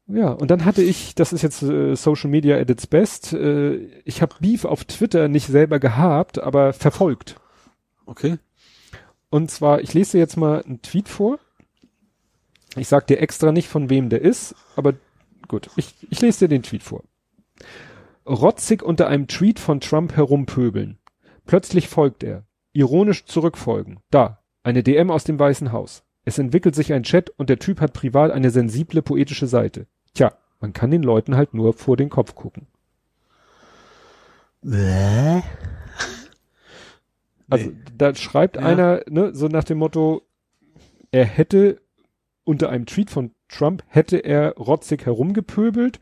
Ja, 0.07 0.31
und 0.31 0.49
dann 0.49 0.65
hatte 0.65 0.81
ich, 0.81 1.13
das 1.15 1.33
ist 1.33 1.43
jetzt 1.43 1.61
äh, 1.61 1.95
Social 1.95 2.29
Media 2.29 2.57
at 2.57 2.69
its 2.69 2.87
best, 2.87 3.33
äh, 3.33 3.75
ich 4.05 4.21
habe 4.21 4.35
Beef 4.39 4.65
auf 4.65 4.85
Twitter 4.85 5.27
nicht 5.27 5.47
selber 5.47 5.79
gehabt, 5.79 6.39
aber 6.39 6.73
verfolgt. 6.73 7.35
Okay. 8.05 8.37
Und 9.29 9.51
zwar, 9.51 9.81
ich 9.81 9.93
lese 9.93 10.13
dir 10.13 10.19
jetzt 10.19 10.35
mal 10.35 10.63
einen 10.63 10.81
Tweet 10.81 11.09
vor. 11.09 11.39
Ich 12.75 12.87
sag 12.87 13.05
dir 13.05 13.19
extra 13.19 13.51
nicht, 13.51 13.67
von 13.67 13.89
wem 13.89 14.09
der 14.09 14.21
ist, 14.21 14.55
aber 14.75 14.93
gut, 15.47 15.69
ich, 15.75 15.93
ich 16.09 16.21
lese 16.21 16.39
dir 16.39 16.49
den 16.49 16.63
Tweet 16.63 16.83
vor. 16.83 17.03
Rotzig 18.29 18.83
unter 18.83 19.07
einem 19.07 19.27
Tweet 19.27 19.59
von 19.59 19.79
Trump 19.79 20.15
herumpöbeln. 20.15 20.99
Plötzlich 21.45 21.87
folgt 21.87 22.23
er. 22.23 22.45
Ironisch 22.73 23.25
zurückfolgen. 23.25 23.99
Da. 24.11 24.43
Eine 24.61 24.83
DM 24.83 25.09
aus 25.09 25.23
dem 25.23 25.39
Weißen 25.39 25.71
Haus. 25.71 26.03
Es 26.25 26.37
entwickelt 26.37 26.75
sich 26.75 26.93
ein 26.93 27.01
Chat 27.03 27.31
und 27.31 27.49
der 27.49 27.57
Typ 27.57 27.81
hat 27.81 27.93
privat 27.93 28.29
eine 28.29 28.51
sensible 28.51 29.01
poetische 29.01 29.47
Seite. 29.47 29.87
Tja, 30.13 30.33
man 30.59 30.73
kann 30.73 30.91
den 30.91 31.01
Leuten 31.01 31.35
halt 31.35 31.55
nur 31.55 31.73
vor 31.73 31.97
den 31.97 32.09
Kopf 32.09 32.35
gucken. 32.35 32.67
Also 37.51 37.71
da 37.97 38.13
schreibt 38.13 38.57
Ja. 38.57 38.61
einer, 38.61 39.01
ne, 39.09 39.33
so 39.33 39.47
nach 39.47 39.63
dem 39.63 39.79
Motto, 39.79 40.21
er 41.09 41.25
hätte 41.25 41.81
unter 42.43 42.69
einem 42.69 42.85
Tweet 42.85 43.09
von 43.09 43.31
Trump 43.47 43.83
hätte 43.87 44.17
er 44.17 44.53
rotzig 44.55 45.07
herumgepöbelt. 45.07 45.99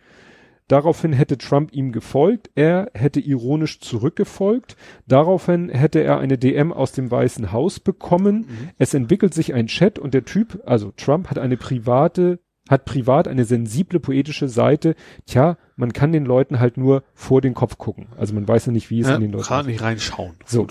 Daraufhin 0.68 1.14
hätte 1.14 1.38
Trump 1.38 1.74
ihm 1.74 1.92
gefolgt. 1.94 2.50
Er 2.56 2.92
hätte 2.94 3.22
ironisch 3.22 3.80
zurückgefolgt. 3.80 4.76
Daraufhin 5.08 5.70
hätte 5.70 6.04
er 6.04 6.20
eine 6.20 6.38
DM 6.38 6.74
aus 6.74 6.92
dem 6.92 7.10
Weißen 7.10 7.54
Haus 7.54 7.80
bekommen. 7.80 8.40
Mhm. 8.40 8.70
Es 8.78 8.94
entwickelt 8.94 9.34
sich 9.34 9.54
ein 9.54 9.68
Chat 9.68 9.98
und 9.98 10.14
der 10.14 10.26
Typ, 10.26 10.62
also 10.66 10.92
Trump 10.98 11.30
hat 11.30 11.40
eine 11.40 11.56
private, 11.56 12.40
hat 12.68 12.84
privat 12.84 13.30
eine 13.30 13.46
sensible 13.46 14.02
poetische 14.02 14.50
Seite. 14.50 14.96
Tja, 15.26 15.58
man 15.78 15.94
kann 15.94 16.12
den 16.12 16.26
Leuten 16.26 16.60
halt 16.60 16.76
nur 16.76 17.04
vor 17.14 17.40
den 17.40 17.54
Kopf 17.54 17.78
gucken. 17.78 18.08
Also 18.18 18.34
man 18.34 18.46
weiß 18.46 18.66
ja 18.66 18.74
nicht, 18.74 18.90
wie 18.90 19.00
es 19.00 19.08
Ja, 19.08 19.16
in 19.16 19.22
den 19.22 19.32
Leuten 19.32 19.46
kann 19.46 19.66
nicht 19.68 19.82
reinschauen. 19.82 20.36
So. 20.46 20.68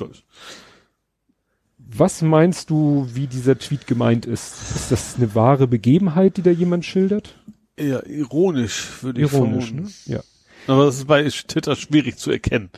Was 1.78 2.20
meinst 2.20 2.68
du, 2.68 3.06
wie 3.14 3.28
dieser 3.28 3.58
Tweet 3.58 3.86
gemeint 3.86 4.26
ist? 4.26 4.76
Ist 4.76 4.92
das 4.92 5.16
eine 5.16 5.34
wahre 5.34 5.66
Begebenheit, 5.66 6.36
die 6.36 6.42
da 6.42 6.50
jemand 6.50 6.84
schildert? 6.84 7.36
Eher 7.76 8.06
ironisch, 8.06 9.02
würde 9.02 9.20
ich 9.22 9.32
Ironisch, 9.32 9.66
vermuten. 9.68 9.92
ne? 10.06 10.14
Ja. 10.16 10.20
Aber 10.66 10.86
das 10.86 10.96
ist 10.96 11.06
bei 11.06 11.28
Twitter 11.28 11.76
schwierig 11.76 12.16
zu 12.16 12.30
erkennen. 12.30 12.70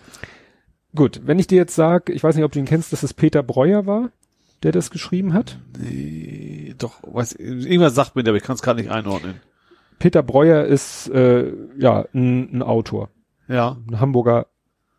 Gut, 0.94 1.20
wenn 1.24 1.38
ich 1.38 1.46
dir 1.46 1.56
jetzt 1.56 1.74
sage, 1.74 2.12
ich 2.12 2.22
weiß 2.24 2.34
nicht, 2.34 2.44
ob 2.44 2.52
du 2.52 2.58
ihn 2.58 2.64
kennst, 2.64 2.92
dass 2.92 3.02
es 3.02 3.14
Peter 3.14 3.42
Breuer 3.42 3.86
war, 3.86 4.10
der 4.62 4.72
das 4.72 4.90
geschrieben 4.90 5.32
hat. 5.34 5.58
Nee, 5.78 6.74
doch, 6.78 7.00
weiß, 7.02 7.34
irgendwas 7.34 7.94
sagt 7.94 8.16
mir, 8.16 8.24
der, 8.24 8.32
aber 8.32 8.38
ich 8.38 8.42
kann 8.42 8.56
es 8.56 8.62
gerade 8.62 8.80
nicht 8.80 8.90
einordnen. 8.90 9.40
Peter 9.98 10.22
Breuer 10.22 10.64
ist 10.64 11.08
äh, 11.10 11.52
ja 11.78 12.04
ein, 12.14 12.56
ein 12.58 12.62
Autor, 12.62 13.10
Ja, 13.48 13.76
ein 13.88 14.00
Hamburger, 14.00 14.46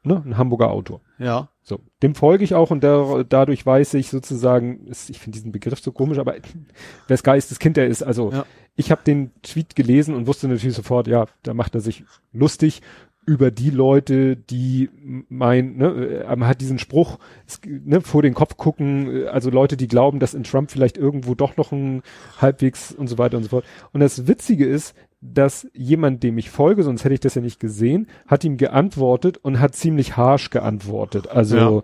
ne, 0.04 0.22
ein 0.26 0.38
Hamburger 0.38 0.70
Autor. 0.72 1.02
ja. 1.18 1.50
So, 1.70 1.80
dem 2.01 2.15
folge 2.15 2.43
ich 2.43 2.55
auch 2.55 2.72
und 2.72 2.84
da, 2.84 3.24
dadurch 3.28 3.63
weiß 3.65 3.93
ich 3.93 4.09
sozusagen, 4.09 4.88
ist, 4.88 5.09
ich 5.09 5.20
finde 5.20 5.38
diesen 5.38 5.51
Begriff 5.51 5.80
so 5.80 5.91
komisch, 5.91 6.17
aber 6.17 6.36
wes 7.07 7.22
Geistes 7.24 7.59
Kind 7.59 7.78
er 7.78 7.86
ist, 7.88 8.01
also 8.01 8.32
Ja. 8.32 8.45
ich 8.76 8.89
habe 8.91 9.03
den 9.03 9.32
Tweet 9.43 9.76
gelesen 9.76 10.15
und 10.15 10.26
wusste 10.26 10.47
natürlich 10.47 10.76
sofort, 10.76 11.07
ja, 11.07 11.28
da 11.43 11.53
macht 11.53 11.76
er 11.76 11.82
sich 11.82 12.03
lustig 12.34 12.82
über 13.26 13.51
die 13.51 13.70
Leute, 13.70 14.36
die 14.36 14.89
mein, 15.30 15.78
ne, 15.78 16.24
äh, 16.26 16.36
man 16.36 16.47
hat 16.47 16.61
diesen 16.61 16.80
Spruch, 16.80 17.20
ne, 17.67 18.01
vor 18.01 18.24
den 18.24 18.34
Kopf 18.34 18.57
gucken, 18.57 19.26
äh, 19.26 19.26
also 19.28 19.51
Leute, 19.51 19.78
die 19.78 19.88
glauben, 19.88 20.20
dass 20.20 20.34
in 20.34 20.43
Trump 20.43 20.72
vielleicht 20.72 20.97
irgendwo 20.97 21.36
doch 21.36 21.55
noch 21.55 21.72
ein 21.72 22.01
halbwegs 22.41 22.91
und 22.91 23.05
so 23.05 23.20
weiter 23.20 23.38
und 23.38 23.43
so 23.43 23.49
fort. 23.49 23.65
Und 23.93 23.99
das 23.99 24.28
Witzige 24.28 24.65
ist, 24.65 24.95
dass 25.22 25.67
jemand, 25.74 26.24
dem 26.24 26.38
ich 26.38 26.49
folge, 26.49 26.84
sonst 26.84 27.03
hätte 27.03 27.13
ich 27.13 27.20
das 27.20 27.36
ja 27.36 27.41
nicht 27.41 27.59
gesehen, 27.59 28.07
hat 28.28 28.43
ihm 28.43 28.57
geantwortet 28.57 29.38
und 29.38 29.59
hat 29.59 29.76
ziemlich 29.76 30.15
harsh 30.17 30.49
geantwortet. 30.49 31.28
Also, 31.28 31.57
Ja. 31.57 31.82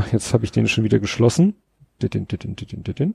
ach, 0.00 0.12
jetzt 0.12 0.34
habe 0.34 0.44
ich 0.44 0.52
den 0.52 0.66
schon 0.68 0.84
wieder 0.84 0.98
geschlossen. 0.98 1.54
Ditin, 2.02 2.26
ditin, 2.26 2.56
ditin, 2.56 2.82
ditin. 2.84 3.14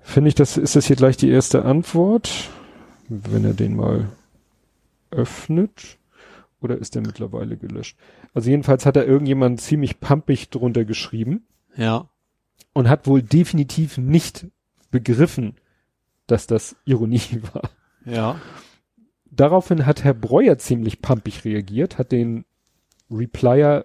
Finde 0.00 0.28
ich, 0.28 0.34
das 0.34 0.56
ist 0.56 0.74
das 0.76 0.86
hier 0.86 0.96
gleich 0.96 1.16
die 1.16 1.28
erste 1.30 1.64
Antwort, 1.64 2.48
wenn 3.08 3.44
er 3.44 3.54
den 3.54 3.76
mal 3.76 4.08
öffnet. 5.10 5.98
Oder 6.60 6.78
ist 6.78 6.94
der 6.96 7.02
mittlerweile 7.02 7.56
gelöscht? 7.56 7.96
Also 8.34 8.50
jedenfalls 8.50 8.84
hat 8.84 8.96
da 8.96 9.04
irgendjemand 9.04 9.60
ziemlich 9.60 10.00
pampig 10.00 10.50
drunter 10.50 10.84
geschrieben 10.84 11.46
Ja. 11.76 12.08
und 12.72 12.88
hat 12.88 13.06
wohl 13.06 13.22
definitiv 13.22 13.96
nicht 13.98 14.46
begriffen, 14.90 15.54
dass 16.28 16.46
das 16.46 16.76
Ironie 16.84 17.20
war. 17.52 17.70
Ja. 18.04 18.40
Daraufhin 19.30 19.84
hat 19.84 20.04
Herr 20.04 20.14
Breuer 20.14 20.58
ziemlich 20.58 21.02
pampig 21.02 21.44
reagiert, 21.44 21.98
hat 21.98 22.12
den 22.12 22.44
Replier 23.10 23.84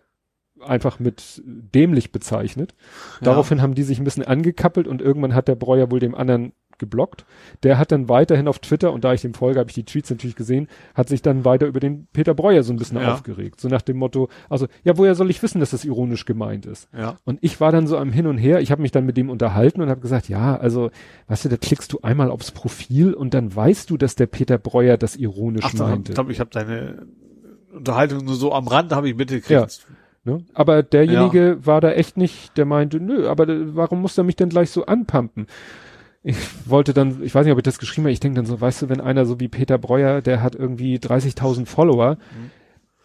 einfach 0.62 1.00
mit 1.00 1.41
dämlich 1.46 2.12
bezeichnet. 2.12 2.74
Daraufhin 3.22 3.62
haben 3.62 3.76
die 3.76 3.84
sich 3.84 4.00
ein 4.00 4.06
bisschen 4.06 4.26
angekappelt 4.26 4.88
und 4.88 5.02
irgendwann 5.02 5.36
hat 5.36 5.48
der 5.48 5.56
Breuer 5.56 5.91
wohl 5.91 6.00
dem 6.00 6.16
anderen 6.16 6.54
geblockt. 6.84 7.26
Der 7.64 7.78
hat 7.78 7.92
dann 7.92 8.10
weiterhin 8.10 8.48
auf 8.48 8.60
Twitter, 8.60 8.92
und 8.92 9.04
da 9.04 9.14
ich 9.14 9.22
dem 9.22 9.34
folge, 9.34 9.60
habe 9.60 9.70
ich 9.70 9.74
die 9.76 9.86
Tweets 9.86 10.10
natürlich 10.10 10.36
gesehen, 10.36 10.68
hat 10.94 11.10
sich 11.10 11.22
dann 11.22 11.46
weiter 11.46 11.66
über 11.66 11.80
den 11.80 12.08
Peter 12.14 12.34
Breuer 12.34 12.64
so 12.64 12.74
ein 12.74 12.78
bisschen 12.78 13.00
Ja. 13.00 13.14
aufgeregt. 13.14 13.62
So 13.62 13.70
nach 13.70 13.82
dem 13.82 13.98
Motto, 13.98 14.30
also, 14.50 14.68
ja, 14.84 14.98
woher 14.98 15.16
soll 15.16 15.30
ich 15.30 15.42
wissen, 15.42 15.60
dass 15.60 15.72
das 15.72 15.86
ironisch 15.86 16.26
gemeint 16.26 16.66
ist? 16.66 16.90
Ja. 16.98 17.16
Und 17.24 17.40
ich 17.42 17.60
war 17.62 17.72
dann 17.72 17.88
so 17.88 17.98
am 17.98 18.12
Hin 18.12 18.28
und 18.28 18.38
Her, 18.38 18.60
ich 18.62 18.72
habe 18.72 18.82
mich 18.82 18.92
dann 18.92 19.06
mit 19.06 19.18
dem 19.18 19.30
unterhalten 19.30 19.82
und 19.82 19.90
habe 19.90 20.02
gesagt, 20.02 20.30
ja, 20.30 20.58
also, 20.58 20.92
weißt 21.28 21.46
du, 21.46 21.50
da 21.50 21.58
klickst 21.58 21.92
du 21.94 22.00
einmal 22.02 22.30
aufs 22.30 22.52
Profil 22.52 23.14
und 23.14 23.34
dann 23.34 23.56
weißt 23.56 23.90
du, 23.90 23.98
dass 23.98 24.16
der 24.16 24.28
Peter 24.28 24.58
Breuer 24.58 24.98
das 24.98 25.16
ironisch 25.16 25.66
Ach, 25.66 25.74
meinte. 25.74 26.12
ich 26.12 26.16
glaube, 26.16 26.32
ich 26.32 26.40
habe 26.40 26.50
deine 26.52 27.08
Unterhaltung 27.74 28.26
nur 28.26 28.36
so 28.36 28.54
am 28.54 28.68
Rand, 28.68 28.92
habe 28.92 29.10
ich 29.10 29.16
mitgekriegt. 29.16 29.50
Ja. 29.50 29.68
Ne? 30.26 30.46
Aber 30.54 30.84
derjenige 30.84 31.58
war 31.66 31.82
da 31.82 31.92
echt 31.92 32.16
nicht, 32.16 32.58
der 32.58 32.66
meinte, 32.66 33.00
nö, 33.02 33.28
aber 33.28 33.46
warum 33.76 34.02
muss 34.02 34.18
er 34.18 34.24
mich 34.24 34.38
denn 34.38 34.48
gleich 34.50 34.70
so 34.72 34.86
anpumpen? 34.86 35.48
Ich 36.24 36.38
wollte 36.66 36.94
dann, 36.94 37.22
ich 37.24 37.36
weiß 37.36 37.46
nicht, 37.46 37.52
ob 37.54 37.60
ich 37.60 37.64
das 37.64 37.80
geschrieben 37.80 38.06
habe, 38.06 38.12
ich 38.14 38.20
denke 38.20 38.38
dann 38.38 38.46
so, 38.46 38.60
weißt 38.62 38.84
du, 38.84 38.90
wenn 38.90 39.02
einer 39.02 39.26
so 39.26 39.40
wie 39.40 39.48
Peter 39.50 39.78
Breuer, 39.78 40.22
der 40.22 40.42
hat 40.42 40.56
irgendwie 40.56 40.98
30.000 40.98 41.66
Follower, 41.66 42.16
Mhm. 42.16 42.52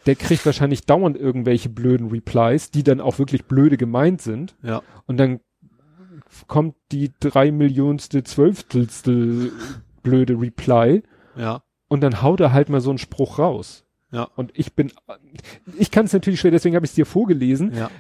der 0.07 0.14
kriegt 0.16 0.47
wahrscheinlich 0.47 0.87
dauernd 0.87 1.16
irgendwelche 1.16 1.69
blöden 1.69 2.09
Replies, 2.11 2.71
die 2.71 2.83
dann 2.85 3.01
auch 3.01 3.19
wirklich 3.19 3.45
blöde 3.47 3.77
gemeint 3.77 4.23
sind. 4.23 4.55
Ja. 4.62 4.83
Und 5.07 5.16
dann 5.19 5.41
kommt 6.47 6.77
die 6.93 7.11
drei 7.21 7.51
Millionste, 7.51 8.23
zwölftelstel 8.23 9.53
blöde 10.03 10.41
Reply 10.41 11.03
Ja. 11.37 11.62
und 11.89 12.01
dann 12.03 12.23
haut 12.23 12.41
er 12.41 12.53
halt 12.53 12.69
mal 12.69 12.81
so 12.81 12.91
einen 12.91 12.99
Spruch 12.99 13.39
raus. 13.39 13.85
Ja. 14.11 14.29
Und 14.37 14.53
ich 14.55 14.75
bin, 14.75 14.93
ich 15.79 15.91
kann 15.91 16.07
es 16.07 16.12
natürlich 16.12 16.41
schwer, 16.41 16.51
deswegen 16.51 16.77
habe 16.77 16.87
ich 16.87 16.91
es 16.93 16.95
dir 16.97 17.07
vorgelesen. 17.07 17.75
Ja. 17.75 17.91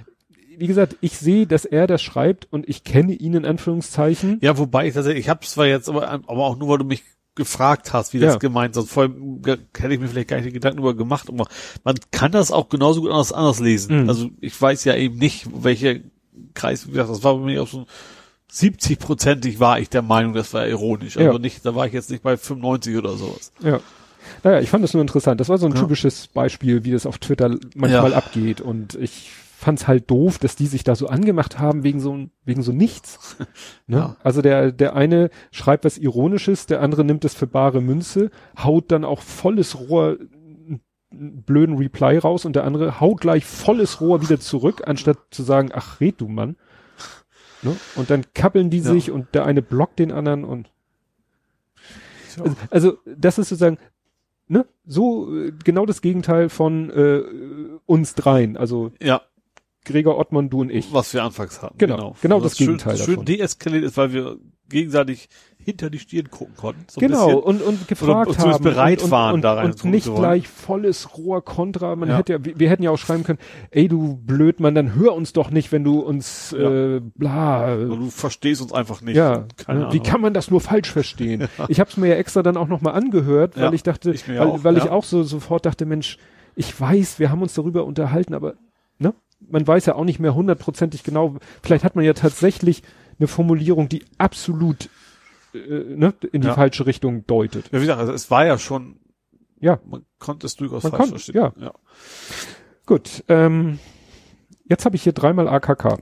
Wie 0.58 0.66
gesagt, 0.66 0.96
ich 1.00 1.16
sehe, 1.18 1.46
dass 1.46 1.64
er 1.64 1.86
das 1.86 2.02
schreibt 2.02 2.46
und 2.50 2.68
ich 2.68 2.84
kenne 2.84 3.12
ihn 3.14 3.34
in 3.34 3.44
Anführungszeichen. 3.44 4.38
Ja, 4.42 4.58
wobei 4.58 4.88
ich 4.88 4.94
tatsächlich, 4.94 5.24
ich 5.24 5.28
habe 5.28 5.46
zwar 5.46 5.66
jetzt, 5.66 5.88
aber, 5.88 6.08
aber 6.10 6.44
auch 6.46 6.56
nur, 6.56 6.68
weil 6.68 6.78
du 6.78 6.84
mich 6.84 7.02
gefragt 7.34 7.92
hast, 7.92 8.12
wie 8.14 8.18
das 8.18 8.34
Ja. 8.34 8.38
gemeint 8.38 8.76
ist. 8.76 8.90
Vorher 8.90 9.14
ge- 9.14 9.58
hätte 9.78 9.94
ich 9.94 10.00
mir 10.00 10.08
vielleicht 10.08 10.28
gar 10.28 10.40
nicht 10.40 10.52
Gedanken 10.52 10.78
darüber 10.78 10.96
gemacht. 10.96 11.28
Aber 11.28 11.46
man 11.84 11.94
kann 12.10 12.32
das 12.32 12.50
auch 12.50 12.68
genauso 12.68 13.00
gut 13.02 13.10
anders, 13.10 13.32
anders 13.32 13.60
lesen. 13.60 14.02
Mhm. 14.02 14.08
Also 14.08 14.30
ich 14.40 14.60
weiß 14.60 14.82
ja 14.84 14.96
eben 14.96 15.16
nicht, 15.18 15.46
welcher 15.62 15.94
Kreis, 16.54 16.86
wie 16.88 16.90
gesagt, 16.90 17.10
das 17.10 17.22
war 17.22 17.36
bei 17.36 17.44
mir 17.44 17.62
auch 17.62 17.68
so 17.68 17.86
70-prozentig 18.52 19.60
war 19.60 19.78
ich 19.78 19.88
der 19.88 20.02
Meinung, 20.02 20.32
das 20.34 20.52
war 20.54 20.66
ironisch. 20.66 21.16
Ja. 21.16 21.26
Also 21.26 21.38
nicht, 21.38 21.64
da 21.64 21.74
war 21.74 21.86
ich 21.86 21.92
jetzt 21.92 22.10
nicht 22.10 22.22
bei 22.22 22.36
95 22.36 22.96
oder 22.96 23.16
sowas. 23.16 23.52
Ja. 23.62 23.80
Naja, 24.42 24.60
ich 24.60 24.68
fand 24.70 24.84
das 24.84 24.92
nur 24.94 25.00
interessant. 25.00 25.40
Das 25.40 25.48
war 25.48 25.58
so 25.58 25.66
ein 25.66 25.72
Ja. 25.74 25.80
typisches 25.80 26.26
Beispiel, 26.28 26.84
wie 26.84 26.90
das 26.92 27.06
auf 27.06 27.18
Twitter 27.18 27.56
manchmal 27.74 28.14
abgeht. 28.14 28.60
Und 28.60 28.94
ich 28.96 29.30
fand's 29.58 29.88
halt 29.88 30.08
doof, 30.08 30.38
dass 30.38 30.54
die 30.54 30.68
sich 30.68 30.84
da 30.84 30.94
so 30.94 31.08
angemacht 31.08 31.58
haben 31.58 31.82
wegen 31.82 31.98
so, 31.98 32.16
wegen 32.44 32.62
so 32.62 32.72
nichts. 32.72 33.36
Ne? 33.88 33.96
Ja. 33.96 34.16
Also 34.22 34.40
der, 34.42 34.70
der 34.70 34.94
eine 34.94 35.30
schreibt 35.50 35.84
was 35.84 35.98
Ironisches, 35.98 36.66
der 36.66 36.80
andere 36.82 37.04
nimmt 37.04 37.24
es 37.24 37.34
für 37.34 37.46
bare 37.46 37.80
Münze, 37.80 38.30
haut 38.62 38.92
dann 38.92 39.04
auch 39.04 39.22
volles 39.22 39.78
Rohr 39.80 40.18
einen 41.10 41.42
blöden 41.42 41.76
Reply 41.78 42.18
raus 42.18 42.44
und 42.44 42.54
der 42.54 42.64
andere 42.64 43.00
haut 43.00 43.20
gleich 43.20 43.44
volles 43.46 44.00
Rohr 44.00 44.20
wieder 44.22 44.38
zurück, 44.38 44.82
anstatt 44.86 45.18
zu 45.30 45.42
sagen, 45.42 45.70
ach, 45.72 46.00
red 46.00 46.20
du 46.20 46.28
Mann. 46.28 46.56
Ne? 47.62 47.74
Und 47.96 48.10
dann 48.10 48.24
kappeln 48.34 48.70
die 48.70 48.78
Ja. 48.78 48.92
sich 48.92 49.10
und 49.10 49.34
der 49.34 49.44
eine 49.44 49.62
blockt 49.62 49.98
den 49.98 50.12
anderen 50.12 50.44
und 50.44 50.70
also, 52.38 52.56
also 52.70 52.98
das 53.06 53.38
ist 53.38 53.48
sozusagen, 53.48 53.78
ne, 54.46 54.64
so 54.86 55.34
äh, 55.34 55.52
genau 55.64 55.84
das 55.86 56.02
Gegenteil 56.02 56.48
von 56.50 56.90
äh, 56.90 57.22
uns 57.86 58.14
dreien, 58.14 58.56
also 58.56 58.92
Ja, 59.02 59.22
Gregor 59.88 60.18
Ottmann, 60.18 60.50
du 60.50 60.60
und 60.60 60.70
ich. 60.70 60.92
was 60.92 61.12
wir 61.14 61.24
anfangs 61.24 61.60
hatten. 61.62 61.78
Genau, 61.78 62.14
genau 62.22 62.40
das 62.40 62.56
schön, 62.56 62.66
Gegenteil 62.68 62.96
Schön 62.96 63.06
davon. 63.14 63.24
deeskaliert 63.24 63.84
ist, 63.84 63.96
weil 63.96 64.12
wir 64.12 64.36
gegenseitig 64.68 65.28
hinter 65.64 65.88
die 65.90 65.98
Stirn 65.98 66.30
gucken 66.30 66.54
konnten. 66.56 66.84
So 66.88 67.00
genau, 67.00 67.36
und, 67.38 67.62
und 67.62 67.88
gefragt 67.88 68.32
zumindest 68.32 68.54
haben. 68.60 68.64
bereit 68.64 69.02
und, 69.02 69.10
waren, 69.10 69.34
und, 69.34 69.42
da 69.42 69.54
rein 69.54 69.66
und 69.72 69.84
nicht 69.86 70.06
wollen. 70.06 70.18
gleich 70.18 70.46
volles 70.48 71.16
Rohr 71.16 71.42
Kontra. 71.44 71.96
Man 71.96 72.08
Ja. 72.10 72.16
hätte 72.18 72.34
ja, 72.34 72.44
wir, 72.44 72.58
wir 72.58 72.68
hätten 72.70 72.82
ja 72.82 72.90
auch 72.90 72.98
schreiben 72.98 73.24
können, 73.24 73.38
ey 73.70 73.88
du 73.88 74.16
Blödmann, 74.16 74.74
dann 74.74 74.94
hör 74.94 75.14
uns 75.14 75.32
doch 75.32 75.50
nicht, 75.50 75.72
wenn 75.72 75.84
du 75.84 76.00
uns 76.00 76.52
äh, 76.52 77.00
bla. 77.16 77.62
Also 77.64 77.96
du 77.96 78.10
verstehst 78.10 78.60
uns 78.62 78.72
einfach 78.72 79.00
nicht. 79.02 79.16
Ja, 79.16 79.46
Keine 79.56 79.80
ne? 79.80 79.84
Ahnung. 79.86 79.94
wie 79.94 80.00
kann 80.06 80.20
man 80.20 80.32
das 80.34 80.50
nur 80.50 80.60
falsch 80.60 80.90
verstehen? 80.90 81.48
Ich 81.68 81.80
habe 81.80 81.90
es 81.90 81.96
mir 81.96 82.08
ja 82.08 82.14
extra 82.16 82.42
dann 82.42 82.56
auch 82.58 82.68
nochmal 82.68 82.94
angehört, 82.94 83.56
weil 83.56 83.64
Ja, 83.64 83.72
ich 83.72 83.82
dachte, 83.82 84.10
ich 84.12 84.28
weil, 84.28 84.38
auch, 84.40 84.64
weil 84.64 84.76
ich 84.76 84.84
ja. 84.84 84.90
auch 84.92 85.04
so 85.04 85.22
sofort 85.22 85.64
dachte, 85.66 85.86
Mensch, 85.86 86.18
ich 86.56 86.78
weiß, 86.78 87.18
wir 87.18 87.30
haben 87.30 87.40
uns 87.42 87.54
darüber 87.54 87.84
unterhalten, 87.84 88.34
aber 88.34 88.54
ne, 88.98 89.14
man 89.40 89.66
weiß 89.66 89.86
ja 89.86 89.94
auch 89.94 90.04
nicht 90.04 90.18
mehr 90.18 90.34
hundertprozentig 90.34 91.02
genau. 91.04 91.36
Vielleicht 91.62 91.84
hat 91.84 91.96
man 91.96 92.04
ja 92.04 92.12
tatsächlich 92.12 92.82
eine 93.18 93.28
Formulierung, 93.28 93.88
die 93.88 94.04
absolut 94.18 94.88
äh, 95.54 95.58
ne, 95.58 96.12
in 96.32 96.40
die 96.42 96.48
Ja. 96.48 96.54
falsche 96.54 96.86
Richtung 96.86 97.26
deutet. 97.26 97.66
Ja, 97.72 97.78
wie 97.78 97.82
gesagt, 97.82 98.00
also 98.00 98.12
es 98.12 98.30
war 98.30 98.44
ja 98.46 98.58
schon, 98.58 99.00
Ja, 99.60 99.80
man 99.86 100.04
konnte 100.18 100.46
es 100.46 100.56
durchaus 100.56 100.82
Man 100.84 100.90
falsch 100.92 101.00
konnte, 101.02 101.14
verstehen. 101.14 101.36
ja. 101.36 101.52
ja. 101.56 101.72
gut. 102.86 103.24
Ähm, 103.28 103.78
jetzt 104.66 104.84
habe 104.84 104.96
ich 104.96 105.02
hier 105.02 105.12
dreimal 105.12 105.48
AKK. 105.48 105.98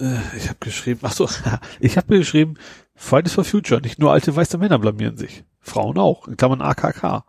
Äh, 0.00 0.16
ich 0.36 0.48
habe 0.48 0.58
geschrieben, 0.60 1.00
ach 1.02 1.12
so, 1.12 1.28
ich 1.80 1.96
habe 1.96 2.12
mir 2.12 2.18
geschrieben, 2.18 2.54
Fridays 2.94 3.32
for 3.34 3.44
Future, 3.44 3.80
nicht 3.80 3.98
nur 3.98 4.12
alte 4.12 4.34
weiße 4.34 4.58
Männer 4.58 4.78
blamieren 4.78 5.16
sich. 5.16 5.44
Frauen 5.60 5.98
auch, 5.98 6.28
in 6.28 6.36
Klammern 6.36 6.62
AKK. 6.62 7.24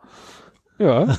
Ja, 0.78 1.16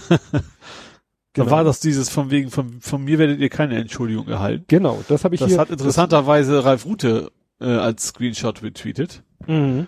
Da 1.34 1.43
Genau. 1.43 1.55
war 1.55 1.63
das 1.63 1.80
dieses 1.80 2.09
von 2.09 2.32
wegen, 2.32 2.49
von, 2.49 2.82
von 2.82 3.03
mir 3.03 3.19
werdet 3.19 3.39
ihr 3.39 3.49
keine 3.49 3.77
Entschuldigung 3.77 4.27
erhalten. 4.27 4.65
genau. 4.67 5.03
Das 5.07 5.23
habe 5.23 5.36
ich 5.36 5.39
Das 5.41 5.49
hier. 5.49 5.59
hat 5.59 5.69
interessanterweise 5.69 6.65
Ralf 6.65 6.86
Rute 6.86 7.32
äh, 7.61 7.65
als 7.65 8.07
Screenshot 8.07 8.63
retweetet. 8.63 9.23
Mhm. 9.45 9.88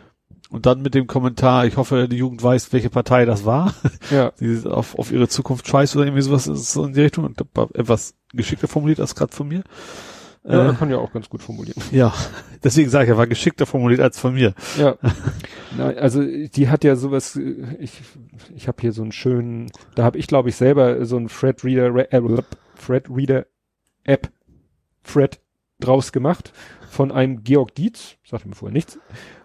Und 0.51 0.65
dann 0.65 0.81
mit 0.81 0.93
dem 0.93 1.07
Kommentar, 1.07 1.65
ich 1.65 1.77
hoffe, 1.77 2.07
die 2.09 2.17
Jugend 2.17 2.43
weiß, 2.43 2.73
welche 2.73 2.89
Partei 2.89 3.23
das 3.25 3.45
war. 3.45 3.73
Ja, 4.11 4.31
die 4.39 4.61
auf, 4.65 4.99
auf 4.99 5.11
ihre 5.11 5.29
Zukunft 5.29 5.65
scheißt 5.67 5.95
oder 5.95 6.05
irgendwie 6.05 6.21
sowas 6.23 6.45
ist 6.47 6.73
so 6.73 6.83
in 6.85 6.93
die 6.93 7.01
Richtung. 7.01 7.23
Und 7.25 7.41
das 7.53 7.69
etwas 7.73 8.13
geschickter 8.33 8.67
formuliert 8.67 8.99
als 8.99 9.15
gerade 9.15 9.33
von 9.33 9.47
mir. 9.47 9.63
Ja 10.43 10.71
Äh, 10.71 10.75
kann 10.75 10.89
ja 10.89 10.97
auch 10.97 11.11
ganz 11.11 11.29
gut 11.29 11.41
formulieren. 11.41 11.81
ja, 11.91 12.13
deswegen 12.63 12.89
sage 12.89 13.05
ich, 13.05 13.09
er 13.11 13.17
war 13.17 13.27
geschickter 13.27 13.65
formuliert 13.65 14.01
als 14.01 14.19
von 14.19 14.33
mir. 14.33 14.53
Ja. 14.77 14.97
Nein, 15.77 15.97
also 15.97 16.23
die 16.23 16.69
hat 16.69 16.83
ja 16.83 16.95
sowas, 16.95 17.39
ich, 17.79 18.01
ich 18.55 18.67
habe 18.67 18.81
hier 18.81 18.91
so 18.91 19.01
einen 19.01 19.11
schönen, 19.11 19.71
da 19.95 20.03
habe 20.03 20.17
ich 20.17 20.27
glaube 20.27 20.49
ich 20.49 20.55
selber 20.55 21.05
so 21.05 21.17
einen 21.17 21.29
Fred 21.29 21.63
Reader, 21.63 21.95
äh, 22.11 22.41
Fred 22.75 23.09
Reader 23.09 23.45
App, 24.03 24.31
Fred 25.03 25.39
draus 25.79 26.11
gemacht 26.11 26.53
von 26.89 27.11
einem 27.11 27.43
Georg 27.43 27.73
Dietz, 27.75 28.17
sagte 28.23 28.49
mir 28.49 28.55
vorher 28.55 28.73
nichts. 28.73 28.99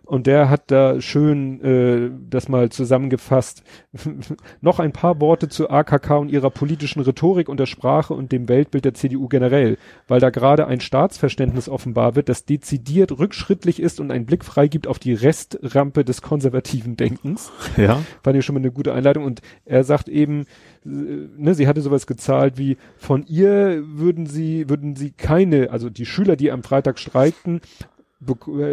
Und 0.07 0.29
der 0.29 0.49
hat 0.49 0.71
da 0.71 1.01
schön 1.01 1.61
äh, 1.63 2.11
das 2.31 2.49
mal 2.49 2.71
zusammengefasst. 2.71 3.65
Noch 4.61 4.79
ein 4.79 4.93
paar 4.93 5.21
Worte 5.21 5.49
zu 5.49 5.69
AKK 5.69 6.19
und 6.21 6.31
ihrer 6.31 6.51
politischen 6.51 7.03
Rhetorik 7.03 7.49
und 7.49 7.59
der 7.59 7.67
Sprache 7.67 8.15
und 8.15 8.31
dem 8.31 8.49
Weltbild 8.49 8.85
der 8.85 8.95
CDU 8.95 9.27
generell, 9.27 9.79
weil 10.07 10.21
da 10.21 10.31
gerade 10.31 10.69
ein 10.69 10.81
Staatsverständnis 10.81 11.69
offenbar 11.69 12.15
wird, 12.15 12.29
das 12.29 12.45
dezidiert 12.45 13.19
rückschrittlich 13.19 13.83
ist 13.83 13.99
und 13.99 14.13
einen 14.13 14.27
Blick 14.27 14.45
freigibt 14.45 14.87
auf 14.87 15.01
die 15.01 15.13
Restrampe 15.13 16.05
des 16.05 16.23
konservativen 16.23 16.97
Denkens. 16.97 17.53
Ja. 17.77 18.01
Fand 18.23 18.37
ich 18.39 18.45
schon 18.45 18.55
mal 18.55 18.61
eine 18.61 18.73
gute 18.73 18.95
Einleitung. 18.95 19.25
Und 19.25 19.43
er 19.67 19.85
sagt 19.85 20.09
eben, 20.09 20.47
äh, 20.85 20.89
ne, 20.89 21.55
sie 21.55 21.67
hatte 21.67 21.83
sowas 21.83 22.07
gezahlt 22.07 22.57
wie, 22.57 22.79
von 22.97 23.25
ihr 23.27 23.83
würden 23.87 24.25
sie, 24.27 24.71
würden 24.71 24.97
sie 24.97 25.11
keine, 25.11 25.71
also 25.71 25.91
die 25.91 26.07
Schüler, 26.07 26.37
die 26.37 26.51
am 26.51 26.63
Freitag 26.63 26.99
streikten, 26.99 27.61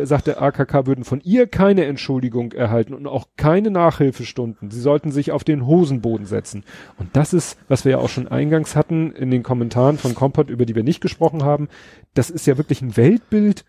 sagte 0.04 0.42
AKK, 0.42 0.86
würden 0.88 1.04
von 1.04 1.20
ihr 1.22 1.48
keine 1.48 1.84
Entschuldigung 1.86 2.54
erhalten 2.54 2.94
und 2.94 3.08
auch 3.08 3.28
keine 3.36 3.72
Nachhilfestunden. 3.72 4.72
Sie 4.72 4.80
sollten 4.80 5.12
sich 5.12 5.32
auf 5.32 5.44
den 5.44 5.66
Hosenboden 5.66 6.26
setzen. 6.26 6.64
Und 6.98 7.16
das 7.16 7.34
ist, 7.34 7.58
was 7.68 7.84
wir 7.84 7.94
ja 7.94 7.98
auch 7.98 8.08
schon 8.10 8.30
eingangs 8.30 8.76
hatten 8.76 9.12
in 9.12 9.32
den 9.32 9.44
Kommentaren 9.44 9.98
von 9.98 10.16
Kompott, 10.16 10.50
über 10.50 10.66
die 10.66 10.76
wir 10.76 10.84
nicht 10.84 11.02
gesprochen 11.02 11.44
haben. 11.44 11.68
Das 12.14 12.30
ist 12.30 12.48
ja 12.48 12.58
wirklich 12.58 12.82
ein 12.82 12.96
Weltbild, 12.96 13.66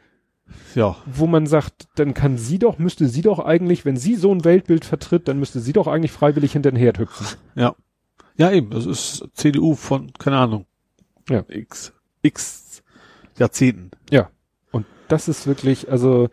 Ja. 0.76 0.96
wo 1.06 1.26
man 1.26 1.46
sagt, 1.46 1.88
dann 1.96 2.14
kann 2.14 2.38
sie 2.38 2.60
doch, 2.60 2.78
müsste 2.78 3.08
sie 3.08 3.22
doch 3.22 3.40
eigentlich, 3.40 3.84
wenn 3.84 3.96
sie 3.96 4.14
so 4.14 4.32
ein 4.32 4.44
Weltbild 4.44 4.84
vertritt, 4.84 5.26
dann 5.26 5.40
müsste 5.40 5.58
sie 5.58 5.72
doch 5.72 5.88
eigentlich 5.88 6.12
freiwillig 6.12 6.52
hinter 6.52 6.70
den 6.70 6.78
Herd 6.78 6.98
hüpfen. 7.00 7.26
Ja. 7.56 7.74
Ja, 8.36 8.50
eben. 8.52 8.70
Das 8.70 8.86
ist 8.86 9.28
CDU 9.34 9.74
von, 9.74 10.12
keine 10.14 10.36
Ahnung. 10.38 10.66
Ja. 11.28 11.44
X, 11.48 11.92
X 12.22 12.82
Jahrzehnten. 13.38 13.90
Ja. 14.10 14.30
Und 15.04 15.12
das 15.12 15.28
ist 15.28 15.46
wirklich, 15.46 15.90
also 15.90 16.28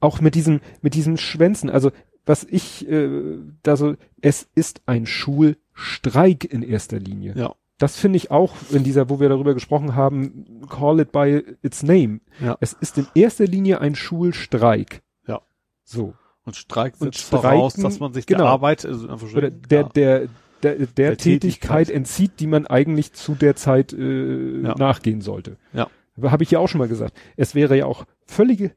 auch 0.00 0.20
mit 0.20 0.34
diesem, 0.34 0.60
mit 0.82 0.94
diesen 0.94 1.16
Schwänzen, 1.18 1.68
also 1.70 1.90
was 2.26 2.44
ich 2.44 2.88
äh, 2.88 3.38
da 3.62 3.76
so, 3.76 3.96
es 4.20 4.48
ist 4.54 4.82
ein 4.86 5.06
Schulstreik 5.06 6.44
in 6.44 6.62
erster 6.62 6.98
Linie. 6.98 7.34
Ja. 7.36 7.54
Das 7.78 7.96
finde 7.96 8.18
ich 8.18 8.30
auch 8.30 8.54
in 8.70 8.84
dieser, 8.84 9.08
wo 9.08 9.20
wir 9.20 9.28
darüber 9.30 9.54
gesprochen 9.54 9.94
haben, 9.96 10.66
call 10.68 11.00
it 11.00 11.12
by 11.12 11.42
its 11.62 11.82
name. 11.82 12.20
Ja. 12.38 12.56
Es 12.60 12.74
ist 12.74 12.98
in 12.98 13.06
erster 13.14 13.46
Linie 13.46 13.80
ein 13.80 13.94
Schulstreik. 13.94 15.02
Ja. 15.26 15.40
So. 15.84 16.14
Und 16.44 16.56
Streik 16.56 16.94
Und 16.98 17.14
setzt 17.14 17.28
voraus, 17.28 17.72
Streiken, 17.72 17.82
dass 17.90 18.00
man 18.00 18.12
sich 18.12 18.26
genau. 18.26 18.40
der 18.44 18.48
Arbeit, 18.50 18.84
also 18.84 19.08
Oder 19.34 19.50
der, 19.50 19.80
ja. 19.80 19.88
der, 19.88 20.28
der, 20.62 20.74
der, 20.74 20.86
Der 20.86 21.16
Tätigkeit, 21.16 21.18
Tätigkeit. 21.18 21.90
entzieht, 21.90 22.32
die 22.38 22.46
man 22.46 22.66
eigentlich 22.66 23.12
zu 23.14 23.34
der 23.34 23.56
Zeit 23.56 23.92
äh, 23.94 24.60
Ja. 24.62 24.74
nachgehen 24.76 25.20
sollte. 25.22 25.56
Ja. 25.72 25.88
Habe 26.22 26.42
ich 26.42 26.50
ja 26.50 26.58
auch 26.58 26.68
schon 26.68 26.78
mal 26.78 26.88
gesagt. 26.88 27.16
Es 27.36 27.54
wäre 27.54 27.76
ja 27.76 27.86
auch 27.86 28.04
völlig 28.26 28.72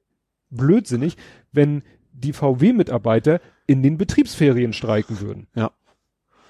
blödsinnig, 0.49 1.17
wenn 1.51 1.83
die 2.11 2.33
VW-Mitarbeiter 2.33 3.41
in 3.67 3.81
den 3.83 3.97
Betriebsferien 3.97 4.73
streiken 4.73 5.19
würden. 5.19 5.47
Ja. 5.55 5.71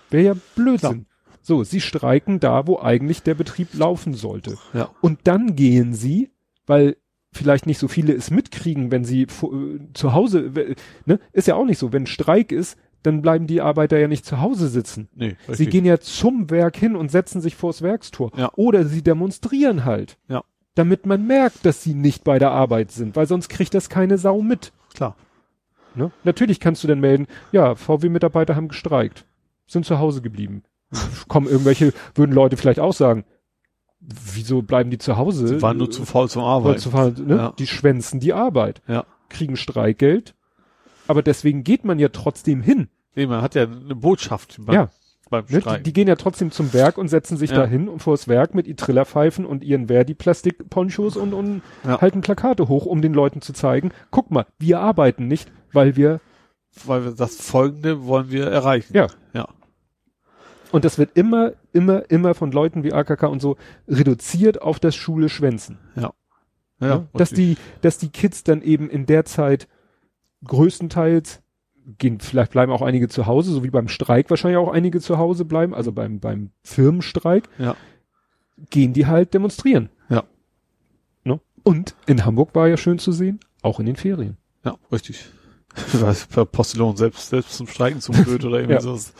Wäre 0.09 0.23
ja 0.23 0.35
Blödsinn. 0.55 1.05
So, 1.41 1.63
sie 1.63 1.81
streiken 1.81 2.39
da, 2.39 2.67
wo 2.67 2.79
eigentlich 2.79 3.21
der 3.23 3.35
Betrieb 3.35 3.73
laufen 3.73 4.13
sollte. 4.13 4.57
Ja. 4.73 4.89
Und 5.01 5.21
dann 5.25 5.55
gehen 5.55 5.93
sie, 5.93 6.31
weil 6.65 6.95
vielleicht 7.33 7.65
nicht 7.65 7.79
so 7.79 7.87
viele 7.87 8.13
es 8.13 8.31
mitkriegen, 8.31 8.91
wenn 8.91 9.03
sie 9.03 9.23
äh, 9.23 9.27
zu 9.93 10.13
Hause, 10.13 10.51
ne, 11.05 11.19
ist 11.33 11.47
ja 11.47 11.55
auch 11.55 11.65
nicht 11.65 11.79
so. 11.79 11.91
Wenn 11.91 12.05
Streik 12.05 12.51
ist, 12.51 12.77
dann 13.01 13.21
bleiben 13.21 13.47
die 13.47 13.59
Arbeiter 13.59 13.99
ja 13.99 14.07
nicht 14.07 14.25
zu 14.25 14.39
Hause 14.39 14.69
sitzen. 14.69 15.09
Nee, 15.13 15.35
Sie 15.49 15.65
gehen 15.65 15.83
ja 15.83 15.99
zum 15.99 16.49
Werk 16.49 16.77
hin 16.77 16.95
und 16.95 17.11
setzen 17.11 17.41
sich 17.41 17.55
vors 17.55 17.81
Werkstor. 17.81 18.31
Ja. 18.37 18.51
Oder 18.55 18.85
sie 18.85 19.01
demonstrieren 19.01 19.83
halt. 19.83 20.17
Ja. 20.29 20.43
Damit 20.75 21.05
man 21.05 21.27
merkt, 21.27 21.65
dass 21.65 21.83
sie 21.83 21.93
nicht 21.93 22.23
bei 22.23 22.39
der 22.39 22.51
Arbeit 22.51 22.91
sind, 22.91 23.15
weil 23.15 23.27
sonst 23.27 23.49
kriegt 23.49 23.73
das 23.73 23.89
keine 23.89 24.17
Sau 24.17 24.41
mit. 24.41 24.71
Klar. 24.93 25.15
Ne? 25.95 26.11
Natürlich 26.23 26.59
kannst 26.59 26.83
du 26.83 26.87
dann 26.87 26.99
melden, 26.99 27.27
ja, 27.51 27.75
VW-Mitarbeiter 27.75 28.55
haben 28.55 28.67
gestreikt, 28.67 29.25
sind 29.67 29.85
zu 29.85 29.99
Hause 29.99 30.21
geblieben. 30.21 30.63
Kommen 31.27 31.47
irgendwelche, 31.47 31.93
würden 32.15 32.31
Leute 32.33 32.57
vielleicht 32.57 32.79
auch 32.79 32.93
sagen, 32.93 33.25
wieso 33.99 34.61
bleiben 34.63 34.89
die 34.89 34.97
zu 34.97 35.17
Hause? 35.17 35.47
Sie 35.47 35.61
waren 35.61 35.77
nur 35.77 35.91
zu 35.91 36.05
faul 36.05 36.29
zum 36.29 36.43
Arbeiten. 36.43 36.79
zu 36.79 36.89
faul, 36.89 37.13
ne? 37.25 37.35
Ja. 37.35 37.53
Die 37.57 37.67
schwänzen 37.67 38.19
die 38.19 38.33
Arbeit, 38.33 38.81
Ja. 38.87 39.05
kriegen 39.29 39.55
Streikgeld, 39.55 40.35
aber 41.07 41.21
deswegen 41.21 41.63
geht 41.63 41.85
man 41.85 41.99
ja 41.99 42.09
trotzdem 42.09 42.61
hin. 42.61 42.89
Nee, 43.15 43.27
man 43.27 43.41
hat 43.43 43.53
ja 43.55 43.63
eine 43.63 43.95
Botschaft 43.95 44.57
beim, 44.65 44.75
Ja. 44.75 44.89
Ne? 45.31 45.43
Die, 45.43 45.83
die 45.83 45.93
gehen 45.93 46.07
ja 46.07 46.15
trotzdem 46.15 46.51
zum 46.51 46.73
Werk 46.73 46.97
und 46.97 47.07
setzen 47.07 47.37
sich 47.37 47.49
Ja. 47.51 47.57
da 47.57 47.65
hin 47.65 47.87
und 47.89 48.01
vor 48.03 48.13
das 48.13 48.27
Werk 48.27 48.53
mit 48.53 48.77
Trillerpfeifen 48.77 49.45
und 49.45 49.63
ihren 49.63 49.87
Verdi-Plastik-Ponchos 49.87 51.17
und, 51.17 51.33
und 51.33 51.61
Ja. 51.83 52.01
halten 52.01 52.21
Plakate 52.21 52.67
hoch, 52.67 52.85
um 52.85 53.01
den 53.01 53.13
Leuten 53.13 53.41
zu 53.41 53.53
zeigen, 53.53 53.91
guck 54.11 54.29
mal, 54.31 54.45
wir 54.59 54.79
arbeiten 54.79 55.27
nicht, 55.27 55.51
weil 55.71 55.95
wir, 55.95 56.19
weil 56.85 57.03
wir 57.05 57.11
das 57.11 57.35
Folgende 57.37 58.05
wollen 58.05 58.29
wir 58.31 58.47
erreichen. 58.47 58.95
ja. 58.95 59.07
Ja. 59.33 59.47
Und 60.71 60.85
das 60.85 60.97
wird 60.97 61.11
immer, 61.15 61.53
immer, 61.71 62.09
immer 62.09 62.33
von 62.33 62.51
Leuten 62.51 62.83
wie 62.83 62.93
AKK 62.93 63.27
und 63.27 63.39
so 63.41 63.57
reduziert 63.87 64.61
auf 64.63 64.79
das 64.79 64.95
Schule 64.95 65.29
schwänzen. 65.29 65.77
Ja. 65.95 66.13
ne? 66.79 67.07
dass 67.13 67.29
die, 67.29 67.57
dass 67.81 67.99
die 67.99 68.09
Kids 68.09 68.43
dann 68.43 68.63
eben 68.63 68.89
in 68.89 69.05
der 69.05 69.23
Zeit 69.25 69.67
größtenteils 70.45 71.42
gehen, 71.97 72.19
vielleicht 72.19 72.51
bleiben 72.51 72.71
auch 72.71 72.81
einige 72.81 73.09
zu 73.09 73.25
Hause, 73.25 73.51
so 73.51 73.63
wie 73.63 73.69
beim 73.69 73.87
Streik 73.87 74.29
wahrscheinlich 74.29 74.57
auch 74.57 74.71
einige 74.71 74.99
zu 75.01 75.17
Hause 75.17 75.45
bleiben, 75.45 75.73
also 75.73 75.91
beim, 75.91 76.19
beim 76.19 76.51
Firmenstreik, 76.63 77.49
Ja. 77.57 77.75
gehen 78.69 78.93
die 78.93 79.05
halt 79.07 79.33
demonstrieren. 79.33 79.89
Ja. 80.09 80.23
Ne? 81.23 81.39
Und 81.63 81.95
in 82.05 82.25
Hamburg 82.25 82.55
war 82.55 82.67
ja 82.67 82.77
schön 82.77 82.99
zu 82.99 83.11
sehen, 83.11 83.39
auch 83.61 83.79
in 83.79 83.85
den 83.85 83.95
Ferien. 83.95 84.37
Ja, 84.63 84.75
richtig. 84.91 85.25
Was 85.93 86.27
per 86.27 86.45
Postillon 86.45 86.95
selbst, 86.97 87.29
selbst 87.29 87.53
zum 87.55 87.67
Streiken 87.67 87.99
zum 87.99 88.15
blöd 88.23 88.45
oder 88.45 88.57
irgendwie 88.57 88.75
Ja. 88.75 88.81
sowas. 88.81 89.13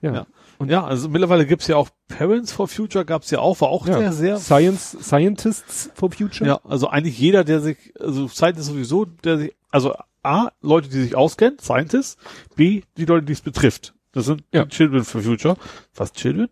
Ja. 0.00 0.14
Ja. 0.14 0.26
Und 0.58 0.70
ja, 0.70 0.84
also 0.84 1.08
mittlerweile 1.08 1.46
gibt's 1.46 1.68
ja 1.68 1.76
auch 1.76 1.88
Parents 2.08 2.50
for 2.50 2.66
Future 2.66 3.04
gab's 3.04 3.30
ja 3.30 3.38
auch, 3.38 3.60
war 3.60 3.68
auch 3.68 3.86
Ja. 3.86 3.98
sehr, 3.98 4.12
sehr 4.12 4.36
Science, 4.38 4.96
Scientists 5.02 5.90
for 5.94 6.10
Future. 6.10 6.48
Ja, 6.48 6.60
also 6.64 6.88
eigentlich 6.88 7.16
jeder, 7.18 7.44
der 7.44 7.60
sich, 7.60 7.92
also 8.00 8.26
Zeit 8.26 8.56
ist 8.58 8.66
sowieso, 8.66 9.04
der 9.04 9.38
sich, 9.38 9.54
also 9.70 9.94
A, 10.22 10.48
Leute, 10.60 10.88
die 10.88 11.00
sich 11.02 11.14
auskennen, 11.14 11.58
Scientists, 11.58 12.16
B, 12.56 12.82
die 12.96 13.04
Leute, 13.04 13.26
die 13.26 13.32
es 13.32 13.40
betrifft. 13.40 13.94
Das 14.12 14.26
sind 14.26 14.42
Ja. 14.52 14.66
Children 14.66 15.04
for 15.04 15.22
Future. 15.22 15.56
Was, 15.94 16.12
Children? 16.12 16.48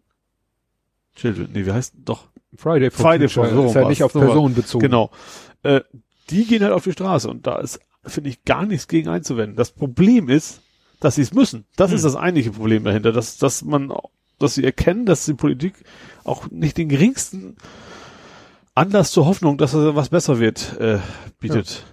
Children, 1.14 1.48
nee, 1.52 1.64
wie 1.66 1.72
heißt 1.72 1.94
doch? 2.04 2.28
Friday 2.56 2.90
for 2.90 3.04
Friday 3.06 3.28
Future. 3.28 3.48
for- 3.48 3.62
so 3.62 3.68
ist 3.68 3.74
ja 3.74 3.88
nicht 3.88 4.02
auf 4.02 4.12
So 4.12 4.20
Personen 4.20 4.54
bezogen. 4.54 4.82
Genau. 4.82 5.10
Äh, 5.62 5.80
die 6.30 6.44
gehen 6.44 6.62
halt 6.62 6.72
auf 6.72 6.84
die 6.84 6.92
Straße 6.92 7.28
und 7.28 7.46
da 7.46 7.58
ist, 7.58 7.80
finde 8.04 8.30
ich, 8.30 8.44
gar 8.44 8.66
nichts 8.66 8.88
gegen 8.88 9.08
einzuwenden. 9.08 9.56
Das 9.56 9.72
Problem 9.72 10.28
ist, 10.28 10.60
dass 11.00 11.16
sie 11.16 11.22
es 11.22 11.32
müssen. 11.34 11.64
Das 11.76 11.90
Hm. 11.90 11.96
ist 11.96 12.04
das 12.04 12.16
eigentliche 12.16 12.52
Problem 12.52 12.84
dahinter, 12.84 13.12
dass, 13.12 13.36
dass 13.38 13.62
man, 13.64 13.92
dass 14.38 14.54
sie 14.54 14.64
erkennen, 14.64 15.06
dass 15.06 15.24
die 15.24 15.34
Politik 15.34 15.74
auch 16.24 16.50
nicht 16.50 16.76
den 16.76 16.88
geringsten 16.88 17.56
Anlass 18.74 19.10
zur 19.12 19.26
Hoffnung, 19.26 19.56
dass 19.58 19.72
es 19.74 19.94
was 19.94 20.10
besser 20.10 20.38
wird, 20.38 20.78
äh, 20.78 20.98
bietet. 21.40 21.84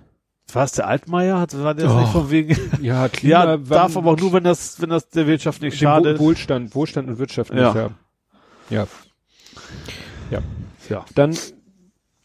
War 0.55 0.63
es 0.65 0.73
der 0.73 0.87
Altmaier? 0.87 1.39
Hat, 1.39 1.57
war 1.61 1.73
der 1.73 1.89
Oh. 1.91 1.99
nicht 1.99 2.11
von 2.11 2.29
wegen? 2.31 2.55
Ja, 2.81 3.07
Klima, 3.09 3.45
ja, 3.45 3.57
darf 3.57 3.95
aber 3.97 4.11
auch 4.11 4.17
nur, 4.19 4.33
wenn 4.33 4.43
das, 4.43 4.81
wenn 4.81 4.89
das 4.89 5.09
der 5.09 5.27
Wirtschaft 5.27 5.61
nicht 5.61 5.77
schadet. 5.77 6.19
Wohlstand, 6.19 6.75
Wohlstand 6.75 7.09
und 7.09 7.17
Wirtschaft 7.19 7.51
nicht 7.53 7.61
Ja. 7.61 7.73
haben. 7.73 7.95
Ja. 8.69 8.87
Ja. 10.89 11.05
Dann 11.15 11.35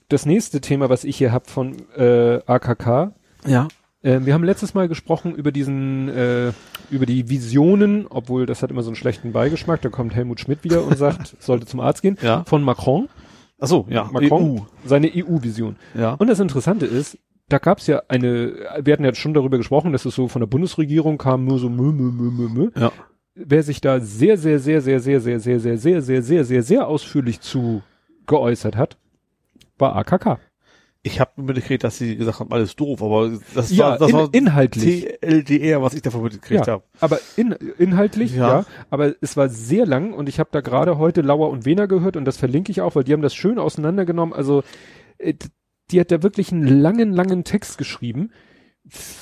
das 0.09 0.27
nächste 0.27 0.61
Thema, 0.61 0.89
was 0.89 1.05
ich 1.05 1.17
hier 1.17 1.33
hab 1.33 1.49
von 1.49 1.77
äh, 1.97 2.41
AKK. 2.47 3.13
Ja. 3.47 3.69
Äh, 4.03 4.21
wir 4.23 4.35
haben 4.35 4.45
letztes 4.45 4.75
Mal 4.75 4.89
gesprochen 4.89 5.35
über 5.35 5.53
diesen, 5.53 6.09
äh, 6.09 6.53
über 6.91 7.07
die 7.07 7.29
Visionen, 7.29 8.07
obwohl 8.09 8.47
das 8.47 8.63
hat 8.63 8.71
immer 8.71 8.83
so 8.83 8.89
einen 8.91 8.97
schlechten 8.97 9.33
Beigeschmack. 9.33 9.81
Da 9.83 9.91
kommt 9.91 10.15
Helmut 10.15 10.41
Schmidt 10.41 10.65
wieder 10.65 10.85
und 10.85 10.97
sagt, 10.97 11.37
sollte 11.41 11.67
zum 11.67 11.81
Arzt 11.81 12.03
gehen. 12.03 12.17
Ja. 12.23 12.45
Von 12.45 12.63
Macron, 12.63 13.09
Ach 13.61 13.67
so, 13.67 13.87
ja. 13.91 14.05
Macron, 14.13 14.67
seine 14.85 15.11
EU-Vision. 15.15 15.77
EU. 15.97 16.01
Ja. 16.01 16.13
Und 16.15 16.29
das 16.29 16.41
Interessante 16.41 16.87
ist, 16.87 17.19
da 17.49 17.59
gab 17.59 17.79
es 17.79 17.87
ja 17.87 18.03
eine, 18.09 18.55
wir 18.83 18.93
hatten 18.93 19.05
ja 19.05 19.15
schon 19.15 19.35
darüber 19.35 19.57
gesprochen, 19.59 19.93
dass 19.93 20.05
es 20.05 20.15
so 20.15 20.29
von 20.29 20.41
der 20.41 20.47
Bundesregierung 20.47 21.19
kam, 21.19 21.45
nur 21.45 21.59
so 21.59 21.69
mö, 21.71 21.93
mö, 21.93 22.11
mö, 22.11 22.31
mö, 22.31 22.49
mö. 22.49 22.71
Ja. 22.79 22.93
Wer 23.35 23.63
sich 23.63 23.81
da 23.81 24.01
sehr, 24.01 24.37
sehr, 24.37 24.59
sehr, 24.59 24.81
sehr, 24.81 25.01
sehr, 25.01 25.21
sehr, 25.21 25.41
sehr, 25.41 25.59
sehr, 25.61 25.79
sehr, 25.79 26.03
sehr, 26.03 26.23
sehr, 26.23 26.45
sehr, 26.45 26.63
sehr 26.63 26.89
ausführlich 26.89 27.41
zu 27.41 27.83
geäußert 28.27 28.77
hat, 28.77 28.99
war 29.79 29.95
AKK. 29.97 30.39
Ich 31.05 31.21
habe 31.21 31.31
mitgekriegt, 31.41 31.85
dass 31.85 31.97
sie 31.97 32.17
gesagt 32.17 32.41
haben, 32.41 32.53
alles 32.53 32.75
doof, 32.75 33.01
aber 33.03 33.31
das 33.55 33.71
Ja, 33.71 33.91
war, 33.91 33.99
das 33.99 34.11
in, 34.11 34.17
war 34.17 34.29
inhaltlich. 34.33 35.07
TLDR, 35.23 35.81
was 35.81 35.95
ich 35.95 36.03
davon 36.03 36.23
mitgekriegt 36.25 36.67
Ja, 36.67 36.73
habe. 36.75 36.83
aber 37.01 37.21
in, 37.37 37.53
inhaltlich, 37.79 38.35
ja. 38.35 38.49
Ja. 38.61 38.65
aber 38.91 39.15
es 39.21 39.37
war 39.37 39.49
sehr 39.49 39.87
lang 39.87 40.13
und 40.13 40.29
ich 40.29 40.41
habe 40.41 40.51
da 40.53 40.61
gerade 40.61 40.99
heute 40.99 41.23
Lauer 41.23 41.51
und 41.51 41.65
Wehner 41.65 41.87
gehört 41.87 42.17
und 42.17 42.25
das 42.25 42.37
verlinke 42.37 42.73
ich 42.73 42.81
auch, 42.81 42.97
weil 42.97 43.05
die 43.05 43.13
haben 43.13 43.23
das 43.23 43.35
schön 43.35 43.59
auseinandergenommen. 43.61 44.35
Also 44.35 44.65
äh, 45.19 45.35
die 45.91 46.01
hat 46.01 46.11
da 46.11 46.23
wirklich 46.23 46.53
einen 46.53 46.67
langen, 46.67 47.13
langen 47.13 47.45
Text 47.45 47.79
geschrieben, 47.79 48.31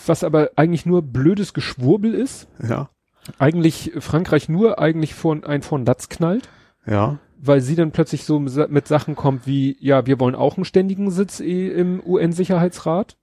was 0.06 0.24
aber 0.24 0.51
eigentlich 0.56 0.86
nur 0.86 1.02
blödes 1.02 1.55
Geschwurbel 1.55 2.14
ist. 2.14 2.48
Ja. 2.62 2.90
Eigentlich 3.38 3.93
Frankreich 3.98 4.48
nur 4.48 4.78
eigentlich 4.78 5.14
vor, 5.14 5.36
ein 5.47 5.62
von 5.62 5.84
Latz 5.84 6.09
knallt, 6.09 6.48
Ja. 6.86 7.18
weil 7.38 7.60
sie 7.60 7.74
dann 7.74 7.90
plötzlich 7.90 8.24
so 8.24 8.38
mit 8.38 8.86
Sachen 8.86 9.16
kommt 9.16 9.47
wie, 9.47 9.76
ja, 9.80 10.06
wir 10.06 10.20
wollen 10.20 10.34
auch 10.36 10.56
einen 10.56 10.64
ständigen 10.64 11.10
Sitz 11.10 11.40
eh 11.40 11.68
im 11.68 12.01
UN-Sicherheitsrat, 12.05 13.16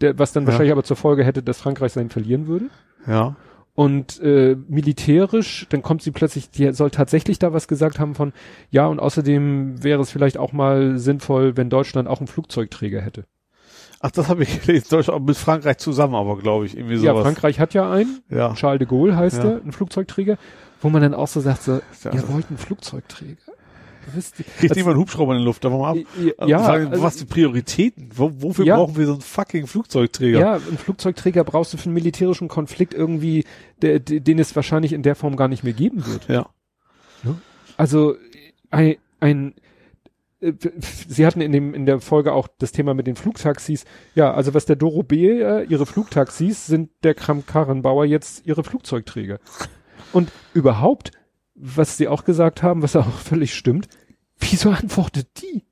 der, 0.00 0.18
was 0.18 0.32
dann 0.32 0.42
Ja. 0.44 0.48
wahrscheinlich 0.48 0.72
aber 0.72 0.82
zur 0.84 0.96
Folge 0.96 1.24
hätte, 1.24 1.42
dass 1.42 1.60
Frankreich 1.60 1.92
seinen 1.92 2.10
verlieren 2.10 2.46
würde. 2.48 2.66
Ja. 3.06 3.36
Und 3.80 4.20
äh, 4.20 4.56
militärisch, 4.68 5.66
dann 5.70 5.80
kommt 5.80 6.02
sie 6.02 6.10
plötzlich, 6.10 6.50
die 6.50 6.70
soll 6.74 6.90
tatsächlich 6.90 7.38
da 7.38 7.54
was 7.54 7.66
gesagt 7.66 7.98
haben 7.98 8.14
von, 8.14 8.34
ja, 8.70 8.86
und 8.86 9.00
außerdem 9.00 9.82
wäre 9.82 10.02
es 10.02 10.10
vielleicht 10.10 10.36
auch 10.36 10.52
mal 10.52 10.98
sinnvoll, 10.98 11.56
wenn 11.56 11.70
Deutschland 11.70 12.06
auch 12.06 12.18
einen 12.18 12.26
Flugzeugträger 12.26 13.00
hätte. 13.00 13.24
Ach, 14.00 14.10
das 14.10 14.28
habe 14.28 14.42
ich 14.42 14.60
gelesen. 14.66 14.88
Deutschland 14.90 15.24
mit 15.24 15.38
Frankreich 15.38 15.78
zusammen, 15.78 16.14
aber 16.14 16.36
glaube 16.36 16.66
ich, 16.66 16.76
irgendwie 16.76 16.96
Ja, 16.96 17.12
sowas. 17.12 17.22
Frankreich 17.22 17.58
hat 17.58 17.72
ja 17.72 17.90
einen, 17.90 18.20
Ja. 18.28 18.52
Charles 18.52 18.80
de 18.80 18.86
Gaulle 18.86 19.16
heißt 19.16 19.38
Ja. 19.38 19.44
der, 19.44 19.60
ein 19.64 19.72
Flugzeugträger, 19.72 20.36
wo 20.82 20.90
man 20.90 21.00
dann 21.00 21.14
auch 21.14 21.28
so 21.28 21.40
sagt, 21.40 21.62
so, 21.62 21.80
Ja. 22.04 22.12
ihr 22.12 22.28
wollt 22.28 22.48
einen 22.50 22.58
Flugzeugträger? 22.58 23.36
Wisst 24.14 24.38
ihr- 24.40 24.44
Kriegt 24.58 24.76
niemand 24.76 24.94
einen 24.94 25.00
Hubschrauber 25.02 25.32
in 25.34 25.38
die 25.40 25.44
Luft, 25.44 25.64
wir 25.64 25.70
ab. 25.70 25.96
Ja, 26.46 26.58
Fragen, 26.60 26.88
also- 26.88 27.02
was 27.02 27.16
die 27.16 27.24
Prioritäten? 27.24 28.10
Wo, 28.14 28.30
wofür 28.36 28.64
Ja. 28.64 28.76
brauchen 28.76 28.96
wir 28.96 29.06
so 29.06 29.12
einen 29.12 29.20
fucking 29.20 29.66
Flugzeugträger? 29.66 30.38
Ja, 30.38 30.52
einen 30.54 30.78
Flugzeugträger 30.78 31.44
brauchst 31.44 31.72
du 31.72 31.76
für 31.78 31.84
einen 31.86 31.94
militärischen 31.94 32.48
Konflikt 32.48 32.94
irgendwie, 32.94 33.44
der, 33.82 33.98
den 34.00 34.38
es 34.38 34.54
wahrscheinlich 34.56 34.92
in 34.92 35.02
der 35.02 35.14
Form 35.14 35.36
gar 35.36 35.48
nicht 35.48 35.64
mehr 35.64 35.72
geben 35.74 36.06
wird. 36.06 36.28
Ja. 36.28 36.48
Also 37.76 38.14
ein, 38.70 38.96
ein 39.20 39.54
äh, 40.40 40.52
Sie 41.08 41.26
hatten 41.26 41.40
in 41.40 41.52
dem 41.52 41.74
in 41.74 41.86
der 41.86 42.00
Folge 42.00 42.32
auch 42.32 42.48
das 42.58 42.72
Thema 42.72 42.94
mit 42.94 43.06
den 43.06 43.16
Flugtaxis. 43.16 43.84
Ja, 44.14 44.32
also 44.32 44.54
was 44.54 44.66
der 44.66 44.76
Doro 44.76 45.02
B, 45.02 45.40
äh, 45.40 45.64
ihre 45.64 45.86
Flugtaxis 45.86 46.66
sind 46.66 46.90
der 47.02 47.14
Kram 47.14 47.44
Karrenbauer 47.46 48.04
jetzt 48.04 48.46
ihre 48.46 48.64
Flugzeugträger. 48.64 49.38
Und 50.12 50.30
überhaupt, 50.54 51.12
was 51.54 51.96
sie 51.96 52.08
auch 52.08 52.24
gesagt 52.24 52.62
haben, 52.62 52.82
was 52.82 52.96
auch 52.96 53.06
völlig 53.18 53.54
stimmt, 53.54 53.88
wieso 54.40 54.70
antwortet 54.70 55.28
die? 55.42 55.64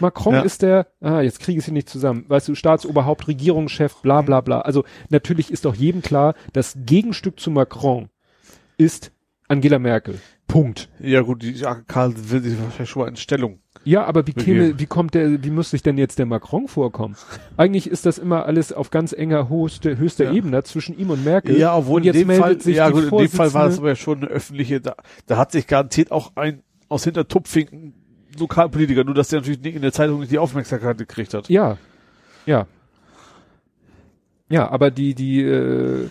Macron 0.00 0.34
Ja. 0.34 0.42
ist 0.42 0.62
der, 0.62 0.86
ah, 1.00 1.20
jetzt 1.20 1.40
kriege 1.40 1.58
ich 1.58 1.64
sie 1.64 1.72
nicht 1.72 1.88
zusammen, 1.88 2.24
weißt 2.28 2.48
du, 2.48 2.54
Staatsoberhaupt, 2.54 3.28
Regierungschef, 3.28 3.96
bla 4.02 4.22
bla 4.22 4.40
bla. 4.40 4.60
Also 4.60 4.84
natürlich 5.10 5.50
ist 5.50 5.64
doch 5.64 5.74
jedem 5.74 6.02
klar, 6.02 6.34
das 6.52 6.76
Gegenstück 6.84 7.38
zu 7.38 7.50
Macron 7.50 8.08
ist 8.78 9.12
Angela 9.48 9.78
Merkel. 9.78 10.20
Punkt. 10.48 10.90
Ja, 10.98 11.22
gut, 11.22 11.42
die 11.42 11.54
Karl 11.86 12.14
will 12.30 12.42
sich 12.42 12.60
wahrscheinlich 12.60 12.90
schon 12.90 13.02
mal 13.02 13.08
in 13.08 13.16
Stellung. 13.16 13.60
Ja, 13.84 14.04
aber 14.04 14.26
wie 14.26 14.32
käme, 14.32 14.78
wie 14.78 14.86
kommt 14.86 15.14
der, 15.14 15.42
wie 15.42 15.50
muss 15.50 15.70
sich 15.70 15.82
denn 15.82 15.96
jetzt 15.98 16.18
der 16.18 16.26
Macron 16.26 16.68
vorkommen? 16.68 17.16
Eigentlich 17.56 17.88
ist 17.88 18.06
das 18.06 18.18
immer 18.18 18.44
alles 18.44 18.72
auf 18.72 18.90
ganz 18.90 19.12
enger 19.12 19.48
höchster, 19.48 19.96
höchster 19.96 20.24
Ja. 20.24 20.32
Ebene 20.32 20.62
zwischen 20.62 20.96
ihm 20.98 21.10
und 21.10 21.24
Merkel. 21.24 21.56
Ja, 21.58 21.74
obwohl 21.76 22.00
und 22.00 22.04
jetzt 22.04 22.16
in 22.16 22.20
dem 22.22 22.26
meldet 22.28 22.44
Fall, 22.44 22.60
sich 22.60 22.76
ja 22.76 22.90
gut, 22.90 23.04
in 23.10 23.18
dem 23.18 23.28
Fall 23.28 23.54
war 23.54 23.66
es 23.66 23.78
aber 23.78 23.88
ja 23.88 23.96
schon 23.96 24.18
eine 24.18 24.26
öffentliche, 24.28 24.80
da, 24.80 24.94
da 25.26 25.36
hat 25.38 25.52
sich 25.52 25.66
garantiert 25.66 26.12
auch 26.12 26.32
ein 26.36 26.62
aus 26.92 27.04
Hintertupfing 27.04 27.94
Lokalpolitiker, 28.38 29.04
nur 29.04 29.14
dass 29.14 29.28
der 29.28 29.40
natürlich 29.40 29.60
nicht 29.60 29.74
in 29.76 29.82
der 29.82 29.92
Zeitung 29.92 30.20
nicht 30.20 30.32
die 30.32 30.38
Aufmerksamkeit 30.38 30.96
gekriegt 30.98 31.34
hat. 31.34 31.48
Ja, 31.48 31.76
ja. 32.46 32.66
Ja, 34.48 34.70
aber 34.70 34.90
die, 34.90 35.14
die, 35.14 35.40
äh, 35.42 36.08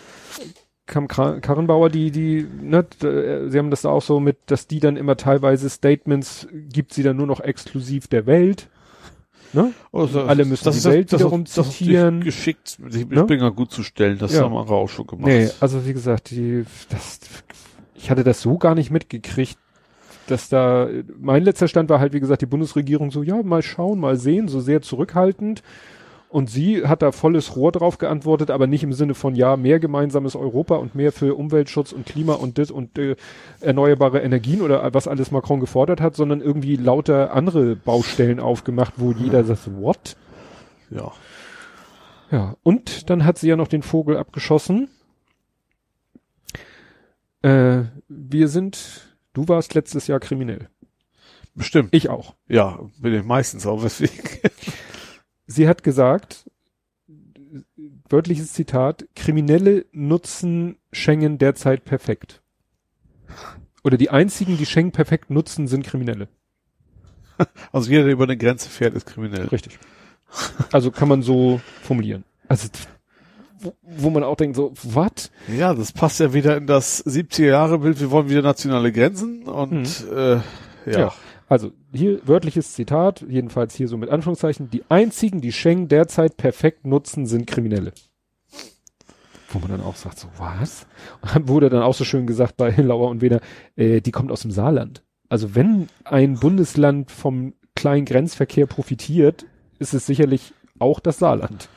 Karrenbauer, 0.86 1.90
die, 1.90 2.10
die, 2.10 2.46
ne, 2.60 2.84
äh, 3.02 3.48
sie 3.48 3.58
haben 3.58 3.70
das 3.70 3.82
da 3.82 3.88
auch 3.90 4.02
so 4.02 4.20
mit, 4.20 4.36
dass 4.46 4.66
die 4.66 4.80
dann 4.80 4.96
immer 4.96 5.16
teilweise 5.16 5.70
Statements 5.70 6.46
gibt 6.52 6.92
sie 6.92 7.02
dann 7.02 7.16
nur 7.16 7.26
noch 7.26 7.40
exklusiv 7.40 8.08
der 8.08 8.26
Welt. 8.26 8.68
Ne? 9.52 9.72
Also, 9.92 10.22
Alle 10.22 10.44
müssen 10.44 10.70
die 10.70 10.76
ist 10.76 10.84
Welt 10.84 11.12
das, 11.12 11.20
wiederum 11.20 11.44
das, 11.44 11.54
das 11.54 11.68
ist 11.68 11.78
zitieren. 11.78 12.16
nicht 12.16 12.24
geschickt, 12.26 12.68
sich 12.88 13.06
mit 13.06 13.12
Ne? 13.12 13.20
Springer 13.24 13.50
gut 13.52 13.70
zu 13.70 13.82
stellen. 13.82 14.18
Das 14.18 14.34
Ja. 14.34 14.42
haben 14.42 14.56
andere 14.56 14.74
auch 14.76 14.88
schon 14.88 15.06
gemacht. 15.06 15.26
Nee, 15.26 15.48
also 15.60 15.86
wie 15.86 15.92
gesagt, 15.92 16.30
die, 16.30 16.64
das, 16.88 17.20
ich 17.94 18.10
hatte 18.10 18.24
das 18.24 18.40
so 18.42 18.58
gar 18.58 18.74
nicht 18.74 18.90
mitgekriegt, 18.90 19.58
dass 20.26 20.48
da, 20.48 20.88
mein 21.18 21.42
letzter 21.42 21.68
Stand 21.68 21.90
war 21.90 22.00
halt, 22.00 22.12
wie 22.12 22.20
gesagt, 22.20 22.42
die 22.42 22.46
Bundesregierung 22.46 23.10
so, 23.10 23.22
ja, 23.22 23.42
mal 23.42 23.62
schauen, 23.62 24.00
mal 24.00 24.16
sehen, 24.16 24.48
so 24.48 24.60
sehr 24.60 24.82
zurückhaltend. 24.82 25.62
Und 26.28 26.48
sie 26.48 26.86
hat 26.86 27.02
da 27.02 27.12
volles 27.12 27.56
Rohr 27.56 27.72
drauf 27.72 27.98
geantwortet, 27.98 28.50
aber 28.50 28.66
nicht 28.66 28.82
im 28.82 28.94
Sinne 28.94 29.12
von, 29.12 29.34
ja, 29.34 29.58
mehr 29.58 29.78
gemeinsames 29.78 30.34
Europa 30.34 30.76
und 30.76 30.94
mehr 30.94 31.12
für 31.12 31.34
Umweltschutz 31.34 31.92
und 31.92 32.06
Klima 32.06 32.32
und 32.32 32.56
das 32.56 32.70
und 32.70 32.98
äh, 32.98 33.16
erneuerbare 33.60 34.20
Energien 34.20 34.62
oder 34.62 34.94
was 34.94 35.08
alles 35.08 35.30
Macron 35.30 35.60
gefordert 35.60 36.00
hat, 36.00 36.16
sondern 36.16 36.40
irgendwie 36.40 36.76
lauter 36.76 37.34
andere 37.34 37.76
Baustellen 37.76 38.40
aufgemacht, 38.40 38.94
wo 38.96 39.12
jeder 39.12 39.44
sagt, 39.44 39.68
what? 39.78 40.16
Ja. 40.88 41.12
Ja, 42.30 42.56
und 42.62 43.10
dann 43.10 43.26
hat 43.26 43.36
sie 43.36 43.48
ja 43.48 43.56
noch 43.56 43.68
den 43.68 43.82
Vogel 43.82 44.16
abgeschossen. 44.16 44.88
Äh, 47.42 47.82
wir 48.08 48.48
sind, 48.48 49.11
du 49.32 49.48
warst 49.48 49.74
letztes 49.74 50.06
Jahr 50.06 50.20
kriminell. 50.20 50.68
Bestimmt. 51.54 51.90
Ich 51.92 52.08
auch. 52.08 52.34
Ja, 52.48 52.80
bin 52.98 53.14
ich 53.14 53.24
meistens 53.24 53.66
auch, 53.66 53.82
weswegen. 53.82 54.24
Sie 55.46 55.68
hat 55.68 55.82
gesagt, 55.82 56.50
wörtliches 58.08 58.52
Zitat, 58.52 59.06
Kriminelle 59.14 59.84
nutzen 59.92 60.78
Schengen 60.92 61.38
derzeit 61.38 61.84
perfekt. 61.84 62.42
Oder 63.84 63.96
die 63.96 64.10
einzigen, 64.10 64.56
die 64.56 64.66
Schengen 64.66 64.92
perfekt 64.92 65.30
nutzen, 65.30 65.66
sind 65.66 65.86
Kriminelle. 65.86 66.28
Also 67.72 67.90
jeder, 67.90 68.04
der 68.04 68.12
über 68.12 68.24
eine 68.24 68.36
Grenze 68.36 68.68
fährt, 68.68 68.94
ist 68.94 69.06
kriminell. 69.06 69.46
Richtig. 69.48 69.78
Also 70.70 70.92
kann 70.92 71.08
man 71.08 71.22
so 71.22 71.60
formulieren. 71.82 72.24
Also 72.46 72.68
wo, 73.62 73.74
wo 73.82 74.10
man 74.10 74.24
auch 74.24 74.36
denkt 74.36 74.56
so, 74.56 74.72
was? 74.82 75.30
Ja, 75.56 75.74
das 75.74 75.92
passt 75.92 76.20
ja 76.20 76.32
wieder 76.34 76.56
in 76.56 76.66
das 76.66 77.04
70er-Jahre-Bild. 77.06 78.00
Wir 78.00 78.10
wollen 78.10 78.28
wieder 78.28 78.42
nationale 78.42 78.92
Grenzen 78.92 79.44
und 79.44 80.06
äh, 80.10 80.34
ja. 80.34 80.42
Ja. 80.86 81.12
Also 81.48 81.72
hier 81.92 82.26
wörtliches 82.26 82.72
Zitat, 82.72 83.24
jedenfalls 83.28 83.74
hier 83.74 83.86
so 83.86 83.98
mit 83.98 84.08
Anführungszeichen, 84.08 84.70
die 84.70 84.84
einzigen, 84.88 85.40
die 85.40 85.52
Schengen 85.52 85.88
derzeit 85.88 86.36
perfekt 86.36 86.86
nutzen, 86.86 87.26
sind 87.26 87.46
Kriminelle. 87.46 87.92
Wo 89.50 89.58
man 89.58 89.68
dann 89.68 89.82
auch 89.82 89.96
sagt, 89.96 90.18
so 90.18 90.28
was? 90.38 90.86
Und 91.34 91.48
wurde 91.48 91.68
dann 91.68 91.82
auch 91.82 91.94
so 91.94 92.04
schön 92.04 92.26
gesagt 92.26 92.56
bei 92.56 92.70
Lauer 92.76 93.10
und 93.10 93.20
Weder, 93.20 93.40
äh, 93.76 94.00
die 94.00 94.12
kommt 94.12 94.32
aus 94.32 94.42
dem 94.42 94.50
Saarland. 94.50 95.02
Also 95.28 95.54
wenn 95.54 95.88
ein 96.04 96.38
Bundesland 96.38 97.10
vom 97.10 97.54
kleinen 97.74 98.06
Grenzverkehr 98.06 98.66
profitiert, 98.66 99.44
ist 99.78 99.94
es 99.94 100.06
sicherlich 100.06 100.54
auch 100.78 101.00
das 101.00 101.18
Saarland. 101.18 101.68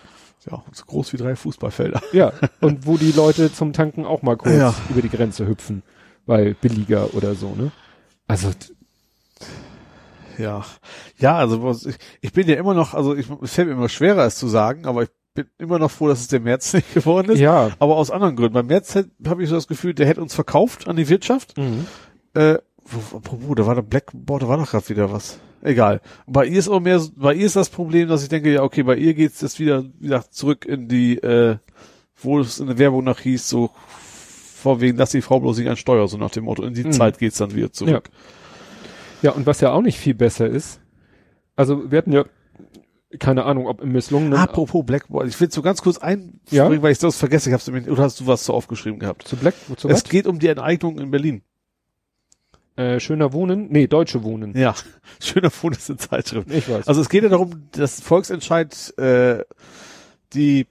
Ja, 0.50 0.64
so 0.72 0.86
groß 0.86 1.14
wie 1.14 1.18
drei 1.18 1.36
Fußballfelder. 1.36 2.02
Ja, 2.14 2.34
und 2.62 2.86
wo 2.86 2.98
die 2.98 3.12
Leute 3.12 3.52
zum 3.54 3.74
Tanken 3.74 4.06
auch 4.06 4.22
mal 4.22 4.38
kurz 4.38 4.56
Ja. 4.56 4.74
über 4.90 5.02
die 5.02 5.10
Grenze 5.10 5.48
hüpfen, 5.48 5.84
weil 6.26 6.54
billiger 6.56 7.14
oder 7.14 7.36
so, 7.36 7.56
ne? 7.56 7.72
Also 8.28 8.52
Ja, 10.38 10.66
ja, 11.18 11.36
also 11.38 11.64
was- 11.64 11.86
ich, 11.86 11.96
ich 12.22 12.34
bin 12.34 12.48
ja 12.48 12.56
immer 12.56 12.74
noch, 12.74 12.94
also 12.94 13.16
ich, 13.16 13.28
es 13.42 13.54
fällt 13.54 13.68
mir 13.70 13.74
immer 13.74 13.90
schwerer, 13.90 14.26
es 14.26 14.36
zu 14.36 14.48
sagen, 14.48 14.86
aber 14.86 15.04
ich 15.04 15.10
bin 15.34 15.46
immer 15.58 15.80
noch 15.80 15.92
froh, 15.92 16.08
dass 16.10 16.20
es 16.22 16.28
der 16.28 16.42
März 16.42 16.74
nicht 16.74 16.94
geworden 16.94 17.32
ist. 17.32 17.40
ja, 17.40 17.70
Aber 17.80 17.96
aus 17.96 18.12
anderen 18.12 18.36
Gründen. 18.36 18.54
Beim 18.54 18.68
März 18.68 18.96
habe 19.28 19.44
ich 19.44 19.50
so 19.50 19.56
das 19.56 19.68
Gefühl, 19.68 19.94
der 19.94 20.08
hätte 20.08 20.22
uns 20.22 20.34
verkauft 20.36 20.88
an 20.88 20.96
die 20.98 21.08
Wirtschaft. 21.10 21.58
mhm. 21.58 21.88
Äh, 22.34 22.58
wo, 22.84 23.18
apropos, 23.18 23.56
da 23.56 23.66
war 23.66 23.76
der 23.76 23.82
Black, 23.82 24.12
boah, 24.14 24.40
da 24.40 24.48
war 24.50 24.58
doch 24.58 24.70
gerade 24.70 24.90
wieder 24.90 25.12
was. 25.12 25.40
Egal. 25.66 26.00
Bei 26.28 26.46
ihr 26.46 26.60
ist 26.60 26.70
auch 26.70 26.80
mehr, 26.80 27.02
bei 27.16 27.34
ihr 27.34 27.46
ist 27.48 27.56
das 27.56 27.70
Problem, 27.70 28.08
dass 28.08 28.22
ich 28.24 28.30
denke, 28.30 28.54
ja, 28.54 28.62
okay, 28.62 28.84
bei 28.84 28.96
ihr 28.96 29.14
geht's 29.16 29.42
jetzt 29.42 29.60
wieder, 29.60 29.84
wieder 30.00 30.30
zurück 30.30 30.64
in 30.66 30.88
die, 30.88 31.18
äh, 31.18 31.58
wo 32.22 32.40
es 32.40 32.60
in 32.60 32.68
der 32.68 32.78
Werbung 32.78 33.04
nach 33.04 33.20
hieß, 33.20 33.50
so, 33.50 33.72
vor 34.62 34.80
wegen, 34.80 34.98
dass 34.98 35.10
die 35.12 35.22
Frau 35.22 35.40
bloß 35.40 35.58
nicht 35.58 35.70
an 35.70 35.76
Steuer, 35.78 36.08
so 36.08 36.18
nach 36.18 36.32
dem 36.32 36.44
Motto. 36.46 36.64
In 36.64 36.74
die 36.76 36.84
Mhm. 36.84 36.92
Zeit 36.92 37.18
geht's 37.18 37.38
dann 37.38 37.56
wieder 37.56 37.72
zurück. 37.74 38.10
Ja, 39.22 39.32
und 39.32 39.46
was 39.48 39.60
ja 39.62 39.72
auch 39.72 39.82
nicht 39.82 39.98
viel 39.98 40.14
besser 40.14 40.48
ist, 40.48 40.80
also 41.56 41.90
wir 41.90 41.98
hatten 41.98 42.12
ja, 42.12 42.26
keine 43.18 43.46
Ahnung, 43.46 43.66
ob 43.68 43.82
im 43.82 43.92
misslungenen, 43.92 44.34
Apropos 44.38 44.86
Blackboard, 44.86 45.28
ich 45.28 45.40
will 45.40 45.50
so 45.50 45.62
ganz 45.64 45.82
kurz 45.82 45.98
einspringen, 45.98 46.42
Ja? 46.52 46.82
weil 46.82 46.92
ich 46.92 47.00
das 47.00 47.18
vergesse, 47.18 47.50
ich 47.50 47.54
hab's 47.54 47.66
nämlich, 47.66 47.90
oder 47.90 48.04
hast 48.04 48.20
du 48.20 48.28
was 48.28 48.46
so 48.46 48.54
aufgeschrieben 48.54 49.00
gehabt? 49.00 49.28
zu 49.28 49.36
Black, 49.36 49.56
zu 49.78 49.88
es 49.88 49.96
was? 49.96 50.04
geht 50.04 50.28
um 50.28 50.38
die 50.38 50.48
Enteignung 50.48 51.00
in 51.00 51.10
Berlin. 51.12 51.42
Äh, 52.78 53.00
schöner 53.00 53.32
Wohnen, 53.34 53.68
nee, 53.72 53.88
Deutsche 53.88 54.24
Wohnen. 54.24 54.56
Ja, 54.58 54.76
schöner 55.22 55.50
Fund 55.50 55.78
ist 55.78 55.90
eine 55.90 55.98
Zeitschrift. 55.98 56.52
Ich 56.52 56.68
weiß. 56.70 56.88
Also 56.88 57.02
es 57.02 57.10
geht 57.10 57.24
ja 57.24 57.30
darum, 57.30 57.68
dass 57.72 58.02
Volksentscheid 58.02 58.94
äh, 58.98 59.44
die 60.34 60.68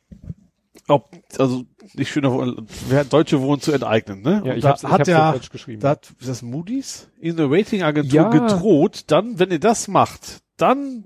ob 0.86 1.08
also 1.38 1.64
nicht 1.94 2.10
schöner 2.10 2.30
Wohnen, 2.30 2.66
wer 2.90 3.04
deutsche 3.04 3.40
Wohnen 3.40 3.60
zu 3.62 3.72
enteignen, 3.72 4.20
ne? 4.20 4.42
ja, 4.44 4.50
Und 4.52 4.56
ich 4.58 4.62
da 4.62 4.68
hab's, 4.70 4.82
ich 4.82 4.88
hat 4.90 5.08
ja 5.08 5.32
falsch 5.32 5.48
geschrieben. 5.48 5.80
da 5.80 5.90
hat 5.90 6.12
ist 6.20 6.28
das 6.28 6.42
Moody's 6.42 7.08
in 7.18 7.36
der 7.38 7.50
Ratingagentur 7.50 8.12
Ja. 8.14 8.28
gedroht, 8.28 9.04
dann 9.06 9.38
wenn 9.38 9.50
ihr 9.50 9.60
das 9.60 9.88
macht, 9.88 10.42
dann 10.58 11.04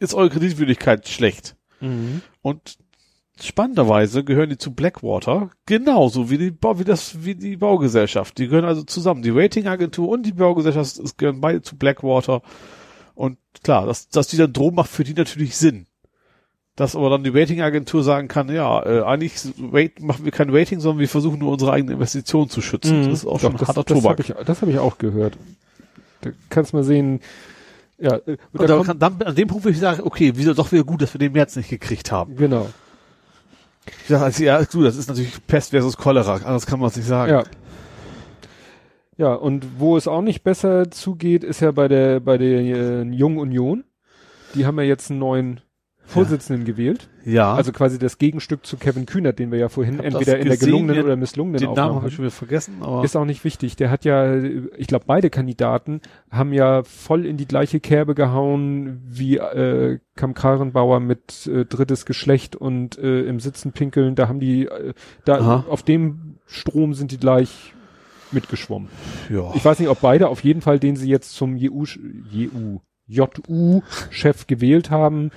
ist 0.00 0.14
eure 0.14 0.30
Kreditwürdigkeit 0.30 1.06
schlecht. 1.08 1.56
mhm. 1.80 2.22
Und 2.40 2.78
spannenderweise 3.40 4.24
gehören 4.24 4.50
die 4.50 4.58
zu 4.58 4.74
Blackwater, 4.74 5.50
genauso 5.66 6.30
wie 6.30 6.38
die, 6.38 6.50
Bau, 6.50 6.78
wie 6.78 6.84
das, 6.84 7.24
wie 7.24 7.34
die 7.34 7.56
Baugesellschaft. 7.56 8.38
Die 8.38 8.48
gehören 8.48 8.64
also 8.64 8.82
zusammen. 8.82 9.22
Die 9.22 9.30
Ratingagentur 9.30 10.08
und 10.08 10.24
die 10.24 10.32
Baugesellschaft 10.32 10.98
es 10.98 11.16
gehören 11.16 11.40
beide 11.40 11.62
zu 11.62 11.76
Blackwater. 11.76 12.42
Und 13.14 13.38
klar, 13.62 13.86
dass, 13.86 14.08
dass 14.08 14.28
die 14.28 14.36
dann 14.36 14.52
Drogen 14.52 14.76
macht, 14.76 14.90
für 14.90 15.04
die 15.04 15.14
natürlich 15.14 15.56
Sinn. 15.56 15.86
Dass 16.76 16.94
aber 16.94 17.10
dann 17.10 17.24
die 17.24 17.30
Ratingagentur 17.30 18.04
sagen 18.04 18.28
kann, 18.28 18.48
ja, 18.52 18.84
äh, 18.84 19.02
eigentlich 19.02 19.34
rate, 19.72 20.04
machen 20.04 20.24
wir 20.24 20.30
kein 20.30 20.50
Rating, 20.50 20.78
sondern 20.78 21.00
wir 21.00 21.08
versuchen 21.08 21.40
nur 21.40 21.52
unsere 21.52 21.72
eigene 21.72 21.94
Investition 21.94 22.48
zu 22.48 22.60
schützen. 22.60 23.04
Das 23.10 23.20
ist 23.20 23.26
auch 23.26 23.32
Doch, 23.32 23.40
schon 23.40 23.56
das, 23.56 23.68
harter 23.68 23.82
das 23.82 23.96
Tobak. 23.96 24.18
Hab 24.18 24.20
ich, 24.20 24.46
das 24.46 24.62
habe 24.62 24.70
ich 24.70 24.78
auch 24.78 24.98
gehört. 24.98 25.36
Da 26.20 26.30
kannst 26.48 26.72
mal 26.74 26.84
sehen, 26.84 27.20
ja, 27.98 28.14
äh, 28.14 28.36
Und 28.52 28.70
da 28.70 28.82
kann, 28.82 28.98
dann, 28.98 29.20
an 29.22 29.34
dem 29.34 29.48
Punkt 29.48 29.64
würde 29.64 29.74
ich 29.74 29.80
sagen, 29.80 30.02
okay, 30.04 30.32
wieso 30.36 30.54
doch 30.54 30.70
wieder 30.70 30.84
gut, 30.84 31.02
dass 31.02 31.12
wir 31.14 31.18
den 31.18 31.32
März 31.32 31.56
nicht 31.56 31.68
gekriegt 31.68 32.12
haben. 32.12 32.36
genau. 32.36 32.68
Sage, 34.06 34.24
also, 34.24 34.44
ja, 34.44 34.64
du, 34.64 34.82
das 34.82 34.96
ist 34.96 35.08
natürlich 35.08 35.34
Pest 35.46 35.70
versus 35.70 35.96
Cholera, 35.96 36.34
anders 36.36 36.66
kann 36.66 36.80
man 36.80 36.88
es 36.88 36.96
nicht 36.96 37.06
sagen. 37.06 37.32
Ja. 37.32 37.44
Ja, 39.16 39.34
und 39.34 39.80
wo 39.80 39.96
es 39.96 40.06
auch 40.06 40.22
nicht 40.22 40.44
besser 40.44 40.92
zugeht, 40.92 41.42
ist 41.42 41.60
ja 41.60 41.72
bei 41.72 41.88
der 41.88 42.20
bei 42.20 42.38
der 42.38 42.60
äh, 42.60 43.02
Jungen 43.02 43.38
Union. 43.38 43.84
Die 44.54 44.64
haben 44.64 44.78
ja 44.78 44.84
jetzt 44.84 45.10
einen 45.10 45.18
neuen 45.18 45.60
Vorsitzenden 46.08 46.64
gewählt. 46.64 47.08
Ja. 47.24 47.54
Also 47.54 47.70
quasi 47.72 47.98
das 47.98 48.16
Gegenstück 48.16 48.64
zu 48.64 48.78
Kevin 48.78 49.04
Kühnert, 49.04 49.38
den 49.38 49.52
wir 49.52 49.58
ja 49.58 49.68
vorhin 49.68 50.00
entweder 50.00 50.38
in 50.38 50.48
der 50.48 50.56
gelungenen 50.56 51.04
oder 51.04 51.16
misslungenen 51.16 51.60
den 51.60 51.74
Namen 51.74 51.96
habe 51.96 52.08
ich 52.08 52.14
schon 52.14 52.24
wieder 52.24 52.34
vergessen, 52.34 52.76
aber 52.80 53.04
Ist 53.04 53.14
auch 53.14 53.26
nicht 53.26 53.44
wichtig. 53.44 53.76
Der 53.76 53.90
hat 53.90 54.06
ja, 54.06 54.36
ich 54.36 54.86
glaube, 54.86 55.04
beide 55.06 55.28
Kandidaten 55.28 56.00
haben 56.30 56.54
ja 56.54 56.82
voll 56.82 57.26
in 57.26 57.36
die 57.36 57.46
gleiche 57.46 57.78
Kerbe 57.78 58.14
gehauen 58.14 59.02
wie 59.06 59.36
äh, 59.36 59.98
Kam 60.16 60.32
Karenbauer 60.32 61.00
mit 61.00 61.46
äh, 61.46 61.66
drittes 61.66 62.06
Geschlecht 62.06 62.56
und 62.56 62.98
äh, 62.98 63.22
im 63.22 63.38
Sitzen 63.38 63.72
pinkeln. 63.72 64.14
Da 64.14 64.28
haben 64.28 64.40
die, 64.40 64.66
äh, 64.66 64.94
da 65.26 65.38
Aha. 65.38 65.64
auf 65.68 65.82
dem 65.82 66.38
Strom 66.46 66.94
sind 66.94 67.12
die 67.12 67.18
gleich 67.18 67.74
mitgeschwommen. 68.32 68.88
ja. 69.30 69.52
Ich 69.54 69.64
weiß 69.64 69.78
nicht, 69.78 69.88
ob 69.88 70.00
beide, 70.00 70.28
auf 70.28 70.42
jeden 70.42 70.60
Fall, 70.62 70.78
den 70.78 70.96
sie 70.96 71.08
jetzt 71.08 71.34
zum 71.34 71.56
JU, 71.56 71.84
JU, 72.30 72.80
JU-Chef 73.06 74.46
gewählt 74.46 74.90
haben. 74.90 75.30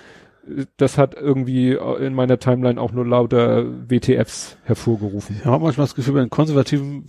Äh, 0.48 0.66
Das 0.78 0.98
hat 0.98 1.16
irgendwie 1.16 1.74
in 1.74 2.14
meiner 2.14 2.40
Timeline 2.40 2.80
auch 2.80 2.92
nur 2.92 3.06
lauter 3.06 3.66
WTFs 3.90 4.58
hervorgerufen. 4.64 5.38
Ich 5.40 5.46
habe 5.46 5.64
manchmal 5.64 5.86
das 5.86 5.96
Gefühl, 5.96 6.14
bei 6.16 6.20
den 6.22 6.30
Konservativen 6.30 7.06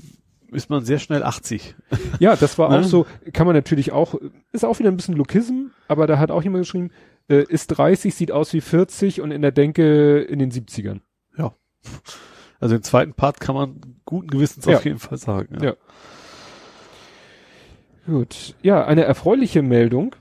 ist 0.50 0.68
man 0.68 0.84
sehr 0.84 0.98
schnell 0.98 1.22
80. 1.22 1.74
Ja, 2.18 2.36
das 2.36 2.59
war 2.59 2.68
Ne? 2.70 2.80
auch 2.80 2.82
so, 2.84 3.06
kann 3.32 3.46
man 3.46 3.56
natürlich 3.56 3.92
auch, 3.92 4.14
ist 4.52 4.64
auch 4.64 4.78
wieder 4.78 4.90
ein 4.90 4.96
bisschen 4.96 5.16
Lokism, 5.16 5.68
aber 5.88 6.06
da 6.06 6.18
hat 6.18 6.30
auch 6.30 6.42
jemand 6.42 6.64
geschrieben, 6.64 6.90
äh, 7.28 7.42
ist 7.48 7.68
30, 7.68 8.14
sieht 8.14 8.32
aus 8.32 8.52
wie 8.52 8.60
40 8.60 9.20
und 9.22 9.30
in 9.30 9.40
der 9.42 9.52
Denke 9.52 10.20
in 10.20 10.38
den 10.38 10.50
70ern. 10.50 11.00
Also 12.60 12.76
den 12.76 12.84
zweiten 12.84 13.12
Part 13.14 13.40
kann 13.40 13.56
man 13.56 13.80
guten 14.04 14.28
Gewissens 14.28 14.66
Ja. 14.66 14.76
auf 14.76 14.84
jeden 14.84 15.00
Fall 15.00 15.18
sagen. 15.18 15.59
Ja. 15.64 15.74
Gut. 18.06 18.54
Ja, 18.62 18.84
eine 18.84 19.02
erfreuliche 19.04 19.62
Meldung. 19.62 20.14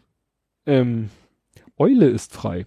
Ähm, 0.65 1.09
Eule 1.77 2.07
ist 2.07 2.33
frei. 2.33 2.65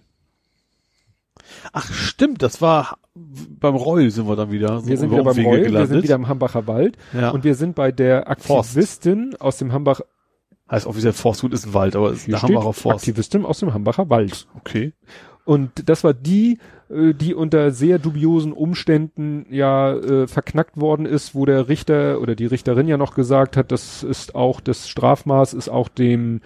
Ach 1.73 1.91
stimmt, 1.91 2.41
das 2.41 2.61
war 2.61 2.97
beim 3.15 3.75
Reul 3.75 4.09
sind 4.11 4.27
wir 4.27 4.35
dann 4.35 4.51
wieder. 4.51 4.79
so 4.81 4.87
Wir 4.87 4.97
sind 4.97 5.11
wieder 5.11 5.23
beim 5.23 5.31
Umwege 5.31 5.47
Reul, 5.47 5.57
wir 5.57 5.65
gelandet. 5.65 5.89
sind 5.89 6.03
wieder 6.03 6.15
im 6.15 6.27
Hambacher 6.27 6.67
Wald 6.67 6.97
ja. 7.13 7.29
und 7.29 7.43
wir 7.43 7.55
sind 7.55 7.75
bei 7.75 7.91
der 7.91 8.25
Forst. 8.39 8.71
Aktivistin 8.71 9.35
aus 9.39 9.57
dem 9.57 9.71
Hambach, 9.71 10.01
heißt 10.69 10.85
offiziell 10.85 11.13
Forstgut 11.13 11.53
ist 11.53 11.65
ein 11.65 11.73
Wald, 11.73 11.95
aber 11.95 12.11
es 12.11 12.27
ist 12.27 12.37
steht 12.37 12.41
Hambacher 12.41 12.73
Forst. 12.73 12.99
Aktivistin 12.99 13.45
aus 13.45 13.59
dem 13.59 13.73
Hambacher 13.73 14.09
Wald. 14.09 14.47
Okay. 14.57 14.93
Und 15.45 15.87
das 15.87 16.03
war 16.03 16.13
die, 16.13 16.57
äh, 16.89 17.13
die 17.13 17.33
unter 17.35 17.71
sehr 17.71 17.99
dubiosen 17.99 18.51
Umständen 18.51 19.45
ja 19.51 19.93
äh, 19.93 20.27
verknackt 20.27 20.77
worden 20.77 21.05
ist, 21.05 21.35
wo 21.35 21.45
der 21.45 21.69
Richter 21.69 22.19
oder 22.19 22.35
die 22.35 22.47
Richterin 22.47 22.87
ja 22.87 22.97
noch 22.97 23.13
gesagt 23.13 23.55
hat, 23.55 23.71
das 23.71 24.03
ist 24.03 24.35
auch 24.35 24.59
das 24.59 24.89
Strafmaß 24.89 25.53
ist 25.53 25.69
auch 25.69 25.87
dem 25.87 26.41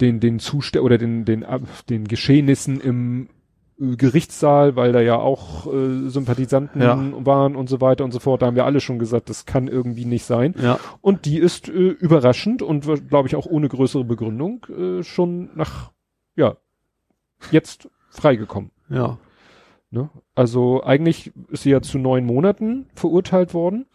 den 0.00 0.20
den 0.20 0.38
Zustand 0.40 0.84
oder 0.84 0.98
den 0.98 1.24
den 1.24 1.44
den 1.88 2.06
Geschehnissen 2.06 2.80
im 2.80 3.28
Gerichtssaal, 3.78 4.76
weil 4.76 4.92
da 4.92 5.00
ja 5.00 5.16
auch 5.16 5.66
äh, 5.72 6.08
Sympathisanten 6.08 6.80
Ja. 6.80 6.96
waren 7.24 7.56
und 7.56 7.68
so 7.68 7.80
weiter 7.80 8.04
und 8.04 8.12
so 8.12 8.20
fort. 8.20 8.42
Da 8.42 8.46
haben 8.46 8.56
wir 8.56 8.64
alle 8.64 8.80
schon 8.80 8.98
gesagt, 8.98 9.28
das 9.28 9.46
kann 9.46 9.66
irgendwie 9.66 10.04
nicht 10.04 10.24
sein. 10.24 10.54
Ja. 10.62 10.78
Und 11.00 11.24
die 11.24 11.38
ist 11.38 11.68
äh, 11.68 11.72
überraschend 11.72 12.62
und 12.62 12.86
glaube 13.08 13.28
ich 13.28 13.34
auch 13.36 13.46
ohne 13.46 13.68
größere 13.68 14.04
Begründung 14.04 14.64
äh, 14.66 15.02
schon 15.02 15.50
nach, 15.56 15.90
ja, 16.36 16.56
jetzt 17.50 17.88
freigekommen. 18.10 18.70
Ja. 18.88 19.18
Ne? 19.90 20.08
Also 20.34 20.82
eigentlich 20.84 21.32
ist 21.48 21.64
sie 21.64 21.70
ja 21.70 21.80
zu 21.80 21.98
neun 21.98 22.24
Monaten 22.24 22.86
verurteilt 22.94 23.54
worden. 23.54 23.86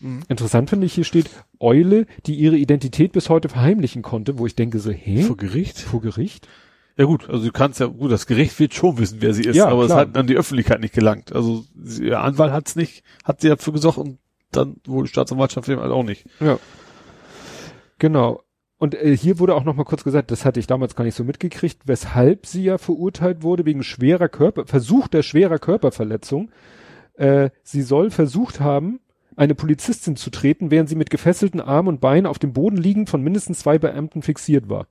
Mhm. 0.00 0.20
Interessant 0.28 0.70
finde 0.70 0.86
ich, 0.86 0.94
hier 0.94 1.04
steht 1.04 1.30
Eule, 1.58 2.06
die 2.26 2.34
ihre 2.36 2.56
Identität 2.56 3.12
bis 3.12 3.28
heute 3.28 3.48
verheimlichen 3.50 4.00
konnte, 4.02 4.38
wo 4.38 4.46
ich 4.46 4.54
denke 4.54 4.78
so, 4.78 4.90
hä? 4.90 5.22
Vor 5.22 5.36
Gericht? 5.36 5.78
Vor 5.78 6.00
Gericht? 6.00 6.48
Ja 6.96 7.04
gut, 7.04 7.30
also 7.30 7.44
du 7.44 7.52
kannst 7.52 7.80
ja, 7.80 7.86
gut, 7.86 8.10
das 8.10 8.26
Gericht 8.26 8.58
wird 8.58 8.74
schon 8.74 8.98
wissen, 8.98 9.18
wer 9.20 9.32
sie 9.32 9.44
ist, 9.44 9.56
Ja, 9.56 9.66
aber 9.68 9.86
klar. 9.86 10.02
es 10.02 10.08
hat 10.08 10.16
an 10.16 10.26
die 10.26 10.36
Öffentlichkeit 10.36 10.80
nicht 10.80 10.94
gelangt. 10.94 11.32
Also 11.34 11.64
sie, 11.82 12.08
ihr 12.08 12.20
Anwalt 12.20 12.52
hat's 12.52 12.76
nicht, 12.76 13.04
hat 13.24 13.40
sie 13.40 13.48
dafür 13.48 13.72
gesorgt 13.72 13.98
und 13.98 14.18
dann 14.52 14.76
wohl 14.84 15.04
die 15.04 15.10
Staatsanwaltschaft 15.10 15.68
eben 15.68 15.80
halt 15.80 15.92
auch 15.92 16.02
nicht. 16.02 16.26
Ja. 16.40 16.58
Genau. 17.98 18.42
Und 18.78 18.94
äh, 18.94 19.16
hier 19.16 19.38
wurde 19.38 19.54
auch 19.54 19.64
noch 19.64 19.76
mal 19.76 19.84
kurz 19.84 20.04
gesagt, 20.04 20.30
das 20.30 20.44
hatte 20.44 20.58
ich 20.58 20.66
damals 20.66 20.96
gar 20.96 21.04
nicht 21.04 21.14
so 21.14 21.22
mitgekriegt, 21.24 21.82
weshalb 21.84 22.46
sie 22.46 22.64
ja 22.64 22.78
verurteilt 22.78 23.42
wurde 23.42 23.64
wegen 23.66 23.82
schwerer 23.82 24.28
Körper, 24.28 24.66
versuchter 24.66 25.22
schwerer 25.22 25.58
Körperverletzung. 25.58 26.50
Äh, 27.14 27.50
sie 27.62 27.82
soll 27.82 28.10
versucht 28.10 28.60
haben, 28.60 29.00
eine 29.36 29.54
Polizistin 29.54 30.16
zu 30.16 30.30
treten, 30.30 30.70
während 30.70 30.88
sie 30.88 30.96
mit 30.96 31.10
gefesselten 31.10 31.60
Armen 31.60 31.88
und 31.88 32.00
Beinen 32.00 32.26
auf 32.26 32.38
dem 32.38 32.52
Boden 32.52 32.76
liegend 32.76 33.10
von 33.10 33.22
mindestens 33.22 33.60
zwei 33.60 33.78
Beamten 33.78 34.22
fixiert 34.22 34.68
war. 34.68 34.86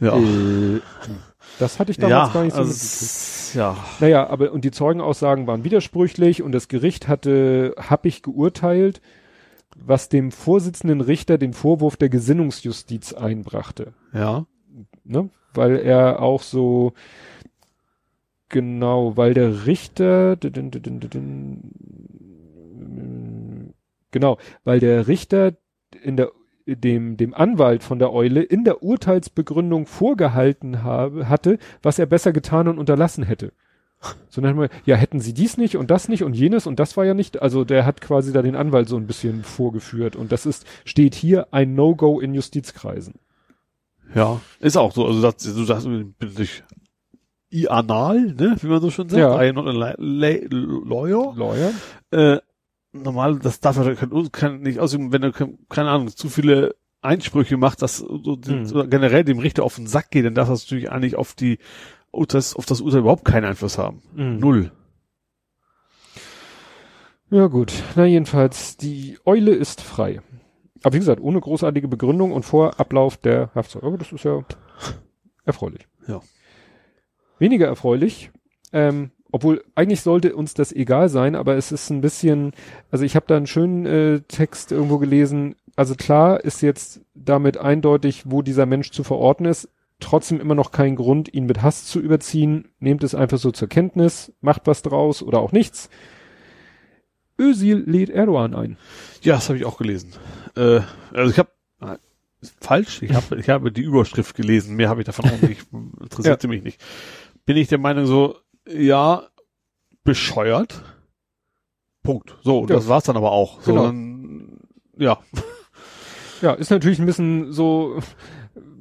Ja. 0.00 0.16
Äh, 0.16 0.80
das 1.58 1.78
hatte 1.78 1.90
ich 1.90 1.98
damals 1.98 2.32
gar 2.32 2.44
nicht 2.44 2.54
so 2.54 2.60
also, 2.60 3.58
ja. 3.58 3.76
Naja, 4.00 4.26
aber 4.28 4.52
und 4.52 4.64
die 4.64 4.70
Zeugenaussagen 4.70 5.46
waren 5.46 5.64
widersprüchlich 5.64 6.42
und 6.42 6.52
das 6.52 6.68
Gericht 6.68 7.08
hatte 7.08 7.74
happig 7.78 8.22
geurteilt, 8.22 9.00
was 9.76 10.08
dem 10.08 10.32
Vorsitzenden 10.32 11.00
Richter 11.00 11.38
den 11.38 11.52
Vorwurf 11.52 11.96
der 11.96 12.08
Gesinnungsjustiz 12.08 13.12
einbrachte. 13.12 13.94
Ja. 14.12 14.46
Ne? 15.04 15.30
Weil 15.54 15.76
er 15.76 16.20
auch 16.20 16.42
so 16.42 16.92
genau, 18.48 19.16
weil 19.16 19.34
der 19.34 19.66
Richter 19.66 20.36
genau, 24.10 24.38
weil 24.64 24.80
der 24.80 25.08
Richter 25.08 25.52
in 26.02 26.16
der 26.16 26.30
dem, 26.66 27.16
dem 27.16 27.32
Anwalt 27.34 27.82
von 27.82 27.98
der 27.98 28.12
Eule 28.12 28.42
in 28.42 28.64
der 28.64 28.82
Urteilsbegründung 28.82 29.86
vorgehalten 29.86 30.82
habe, 30.82 31.28
hatte, 31.28 31.58
was 31.82 31.98
er 31.98 32.06
besser 32.06 32.32
getan 32.32 32.68
und 32.68 32.78
unterlassen 32.78 33.24
hätte. 33.24 33.52
So 34.28 34.40
dann 34.40 34.50
haben 34.50 34.60
wir, 34.60 34.68
ja, 34.84 34.94
hätten 34.96 35.20
sie 35.20 35.32
dies 35.32 35.56
nicht 35.56 35.76
und 35.76 35.90
das 35.90 36.08
nicht 36.08 36.22
und 36.22 36.34
jenes 36.34 36.66
und 36.66 36.78
das 36.78 36.96
war 36.96 37.04
ja 37.06 37.14
nicht, 37.14 37.40
also 37.40 37.64
der 37.64 37.86
hat 37.86 38.00
quasi 38.00 38.32
da 38.32 38.42
den 38.42 38.54
Anwalt 38.54 38.88
so 38.88 38.96
ein 38.96 39.06
bisschen 39.06 39.42
vorgeführt 39.42 40.16
und 40.16 40.32
das 40.32 40.44
ist, 40.44 40.66
steht 40.84 41.14
hier 41.14 41.48
ein 41.52 41.74
No-Go 41.74 42.20
in 42.20 42.34
Justizkreisen. 42.34 43.14
Ja. 44.14 44.40
Ist 44.60 44.76
auch 44.76 44.92
so. 44.92 45.06
Also 45.06 45.22
das, 45.22 45.36
du 45.38 45.64
sagst, 45.64 45.86
bin 45.86 46.14
ich 46.38 46.62
ianal, 47.50 48.34
ne, 48.34 48.56
wie 48.60 48.66
man 48.66 48.80
so 48.80 48.90
schon 48.90 49.08
sagt. 49.08 49.20
Ja. 49.20 49.42
I 49.42 49.52
not 49.52 49.66
a 49.66 49.70
la- 49.72 49.94
la- 49.98 50.46
lawyer. 50.50 51.34
Lawyer? 51.36 51.72
Äh, 52.10 52.38
normal, 53.02 53.38
das 53.38 53.60
darf 53.60 53.76
er 53.78 53.94
kann, 53.94 54.32
kann 54.32 54.60
nicht 54.60 54.78
ausüben, 54.80 55.12
wenn 55.12 55.22
er, 55.22 55.32
kein- 55.32 55.58
keine 55.68 55.90
Ahnung, 55.90 56.08
zu 56.08 56.28
viele 56.28 56.74
Einsprüche 57.02 57.56
macht, 57.56 57.82
dass 57.82 57.98
so, 57.98 58.38
Mhm. 58.46 58.66
so 58.66 58.86
generell 58.88 59.24
dem 59.24 59.38
Richter 59.38 59.62
auf 59.64 59.76
den 59.76 59.86
Sack 59.86 60.10
geht, 60.10 60.24
dann 60.24 60.34
darf 60.34 60.48
das 60.48 60.64
natürlich 60.64 60.90
eigentlich 60.90 61.16
auf 61.16 61.34
die 61.34 61.58
Urteils, 62.10 62.56
auf 62.56 62.66
das 62.66 62.80
Urteil 62.80 63.00
überhaupt 63.00 63.24
keinen 63.24 63.44
Einfluss 63.44 63.78
haben. 63.78 64.02
Mhm. 64.14 64.38
Null. 64.38 64.72
Ja 67.30 67.46
gut, 67.48 67.72
na 67.96 68.04
jedenfalls, 68.06 68.76
die 68.76 69.18
Eule 69.24 69.52
ist 69.52 69.80
frei. 69.80 70.20
Aber 70.82 70.94
wie 70.94 70.98
gesagt, 71.00 71.20
ohne 71.20 71.40
großartige 71.40 71.88
Begründung 71.88 72.30
und 72.32 72.44
vor 72.44 72.78
Ablauf 72.78 73.16
der 73.16 73.50
Haftzeit. 73.54 73.82
Aber 73.82 73.98
das 73.98 74.12
ist 74.12 74.24
ja 74.24 74.44
erfreulich. 75.44 75.88
Ja. 76.06 76.20
Weniger 77.38 77.66
erfreulich, 77.66 78.30
ähm, 78.72 79.10
obwohl 79.36 79.62
eigentlich 79.74 80.00
sollte 80.00 80.34
uns 80.34 80.54
das 80.54 80.72
egal 80.72 81.10
sein, 81.10 81.34
aber 81.34 81.56
es 81.56 81.70
ist 81.70 81.90
ein 81.90 82.00
bisschen, 82.00 82.52
also 82.90 83.04
ich 83.04 83.16
habe 83.16 83.26
da 83.28 83.36
einen 83.36 83.46
schönen 83.46 83.84
äh, 83.84 84.20
Text 84.20 84.72
irgendwo 84.72 84.96
gelesen. 84.96 85.56
Also 85.76 85.94
klar 85.94 86.42
ist 86.42 86.62
jetzt 86.62 87.02
damit 87.14 87.58
eindeutig, 87.58 88.22
wo 88.24 88.40
dieser 88.40 88.64
Mensch 88.64 88.92
zu 88.92 89.04
verorten 89.04 89.44
ist. 89.44 89.68
Trotzdem 90.00 90.40
immer 90.40 90.54
noch 90.54 90.70
kein 90.72 90.96
Grund, 90.96 91.34
ihn 91.34 91.44
mit 91.44 91.60
Hass 91.60 91.84
zu 91.84 92.00
überziehen. 92.00 92.68
Nehmt 92.78 93.04
es 93.04 93.14
einfach 93.14 93.36
so 93.36 93.50
zur 93.50 93.68
Kenntnis, 93.68 94.32
macht 94.40 94.62
was 94.64 94.80
draus 94.80 95.22
oder 95.22 95.40
auch 95.40 95.52
nichts. 95.52 95.90
Özil 97.38 97.84
lädt 97.86 98.08
Erdogan 98.08 98.54
ein. 98.54 98.78
Ja, 99.20 99.34
das 99.34 99.50
habe 99.50 99.58
ich 99.58 99.66
auch 99.66 99.76
gelesen. 99.76 100.14
Äh, 100.56 100.80
also 101.12 101.30
ich 101.30 101.38
habe 101.38 101.50
falsch, 102.58 103.02
ich 103.02 103.12
habe 103.12 103.36
ich 103.36 103.50
habe 103.50 103.70
die 103.70 103.82
Überschrift 103.82 104.34
gelesen, 104.34 104.76
mehr 104.76 104.88
habe 104.88 105.02
ich 105.02 105.06
davon 105.06 105.26
auch 105.26 105.42
nicht, 105.42 105.66
interessierte 106.00 106.48
mich 106.48 106.62
nicht. 106.62 106.82
Bin 107.44 107.58
ich 107.58 107.68
der 107.68 107.78
Meinung 107.78 108.06
so, 108.06 108.38
ja, 108.68 109.24
bescheuert. 110.04 110.82
Punkt. 112.02 112.36
So, 112.42 112.60
Ja. 112.62 112.66
das 112.66 112.88
war's 112.88 113.04
dann 113.04 113.16
aber 113.16 113.32
auch. 113.32 113.60
So, 113.62 113.72
Genau. 113.72 113.84
dann, 113.86 114.58
ja, 114.98 115.18
Ja, 116.42 116.52
ist 116.52 116.70
natürlich 116.70 116.98
ein 116.98 117.06
bisschen 117.06 117.52
so, 117.52 117.98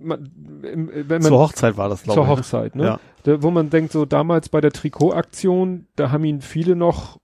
man, 0.01 0.29
wenn 0.61 1.07
man 1.07 1.21
zur 1.21 1.39
Hochzeit 1.39 1.77
war 1.77 1.87
das, 1.89 2.03
glaube 2.03 2.15
zur 2.17 2.23
ich. 2.25 2.29
ne? 2.29 2.35
Hochzeit, 2.37 2.75
ne? 2.75 2.83
Ja. 2.83 2.99
Da, 3.23 3.41
wo 3.41 3.49
man 3.49 3.69
denkt, 3.69 3.91
so 3.93 4.05
damals 4.05 4.49
bei 4.49 4.59
der 4.61 4.71
Trikotaktion, 4.73 5.87
da 5.95 6.11
haben 6.11 6.25
ihn 6.25 6.41
viele 6.41 6.75
noch, 6.75 7.17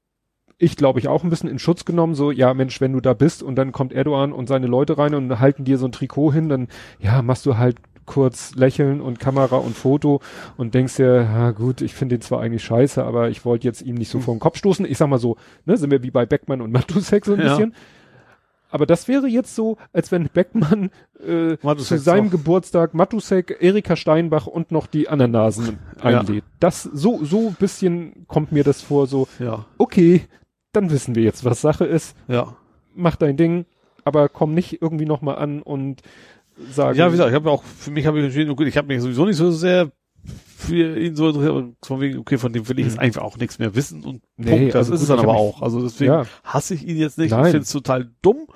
ich 0.58 0.78
glaube 0.78 1.00
ich 1.00 1.08
auch 1.10 1.24
ein 1.26 1.30
bisschen 1.30 1.50
in 1.50 1.60
Schutz 1.60 1.84
genommen, 1.86 2.16
so, 2.16 2.32
ja 2.32 2.54
Mensch, 2.54 2.80
wenn 2.80 2.94
du 2.94 3.02
da 3.02 3.14
bist 3.14 3.44
und 3.44 3.56
dann 3.56 3.72
kommt 3.74 3.92
Erdogan 3.94 4.32
und 4.32 4.48
seine 4.48 4.68
Leute 4.68 4.98
rein 4.98 5.14
und 5.16 5.40
halten 5.40 5.66
dir 5.66 5.78
so 5.78 5.86
ein 5.86 5.92
Trikot 5.92 6.32
hin, 6.34 6.48
dann, 6.50 6.70
ja, 7.00 7.22
machst 7.22 7.46
du 7.46 7.58
halt 7.58 7.76
kurz 8.12 8.54
lächeln 8.56 9.00
und 9.02 9.20
Kamera 9.20 9.56
und 9.58 9.76
Foto 9.78 10.20
und 10.58 10.74
denkst 10.74 10.98
dir, 10.98 11.22
ja 11.24 11.52
gut, 11.52 11.82
ich 11.82 11.94
finde 11.94 12.18
den 12.18 12.22
zwar 12.22 12.42
eigentlich 12.42 12.64
scheiße, 12.64 13.04
aber 13.04 13.30
ich 13.30 13.46
wollte 13.46 13.66
jetzt 13.68 13.82
ihm 13.82 13.96
nicht 13.96 14.10
so 14.10 14.18
Hm. 14.18 14.24
vor 14.26 14.34
den 14.36 14.40
Kopf 14.42 14.58
stoßen. 14.58 14.86
Ich 14.86 14.98
sag 14.98 15.08
mal 15.08 15.18
so, 15.20 15.38
ne, 15.66 15.78
sind 15.78 15.92
wir 15.92 16.04
wie 16.04 16.12
bei 16.12 16.26
Beckmann 16.26 16.62
und 16.62 16.72
Matusek 16.74 17.26
so 17.26 17.34
ein 17.34 17.40
Ja. 17.40 17.48
bisschen. 17.50 17.74
Aber 18.70 18.86
das 18.86 19.08
wäre 19.10 19.28
jetzt 19.28 19.54
so, 19.56 19.78
als 19.92 20.12
wenn 20.14 20.30
Beckmann 20.34 20.92
äh, 21.26 21.58
Matusek 21.62 21.98
zu 21.98 22.04
seinem 22.04 22.28
auch. 22.28 22.32
Geburtstag 22.32 22.94
Matusek, 22.94 23.58
Erika 23.60 23.96
Steinbach 23.98 24.48
und 24.48 24.72
noch 24.72 24.88
die 24.88 25.10
anderen 25.10 25.32
Nasen 25.32 25.78
Ja. 26.04 26.20
einlädt. 26.20 26.44
Das 26.60 26.84
so 26.84 27.24
so 27.24 27.48
ein 27.50 27.56
bisschen 27.60 28.26
kommt 28.28 28.52
mir 28.52 28.64
das 28.64 28.82
vor, 28.82 29.08
so 29.08 29.28
Ja, 29.40 29.66
okay, 29.78 30.22
dann 30.74 30.90
wissen 30.90 31.16
wir 31.16 31.24
jetzt, 31.24 31.44
was 31.46 31.62
Sache 31.62 31.86
ist. 31.86 32.16
ja. 32.28 32.56
Mach 32.94 33.16
dein 33.16 33.36
Ding, 33.38 33.66
aber 34.06 34.28
komm 34.30 34.54
nicht 34.54 34.82
irgendwie 34.82 35.06
noch 35.06 35.22
mal 35.22 35.36
an 35.36 35.62
und 35.62 36.02
sag 36.72 36.96
Ja, 36.96 37.08
wie 37.08 37.12
gesagt, 37.12 37.30
ich 37.30 37.36
habe 37.36 37.50
auch, 37.50 37.64
für 37.64 37.92
mich 37.92 38.06
habe 38.06 38.20
ich 38.20 38.26
entschieden, 38.26 38.50
okay, 38.52 38.66
ich 38.66 38.78
habe 38.78 38.88
mich 38.88 39.02
sowieso 39.02 39.26
nicht 39.26 39.38
so 39.38 39.52
sehr 39.52 39.92
für 40.24 41.00
ihn 41.00 41.16
so 41.16 41.28
interessiert, 41.30 41.52
aber 41.56 41.70
von 41.82 42.00
wegen, 42.02 42.20
okay, 42.20 42.38
von 42.38 42.54
dem 42.54 42.68
will 42.70 42.78
ich 42.80 42.86
jetzt 42.86 42.96
Mhm. 42.96 43.02
einfach 43.02 43.24
auch 43.24 43.38
nichts 43.38 43.58
mehr 43.60 43.74
wissen 43.76 44.04
und 44.04 44.22
Nee, 44.38 44.52
Punkt. 44.52 44.76
Das 44.76 44.90
also 44.90 44.94
ist 44.94 45.00
gut, 45.00 45.04
es 45.04 45.08
dann 45.08 45.20
aber 45.20 45.36
auch. 45.36 45.62
Also 45.64 45.82
deswegen 45.82 46.12
Ja. 46.12 46.26
hasse 46.44 46.76
ich 46.76 46.88
ihn 46.88 46.98
jetzt 46.98 47.18
nicht. 47.18 47.32
Nein. 47.32 47.46
Ich 47.46 47.52
finde 47.52 47.64
es 47.64 47.72
total 47.72 48.12
dumm. 48.22 48.48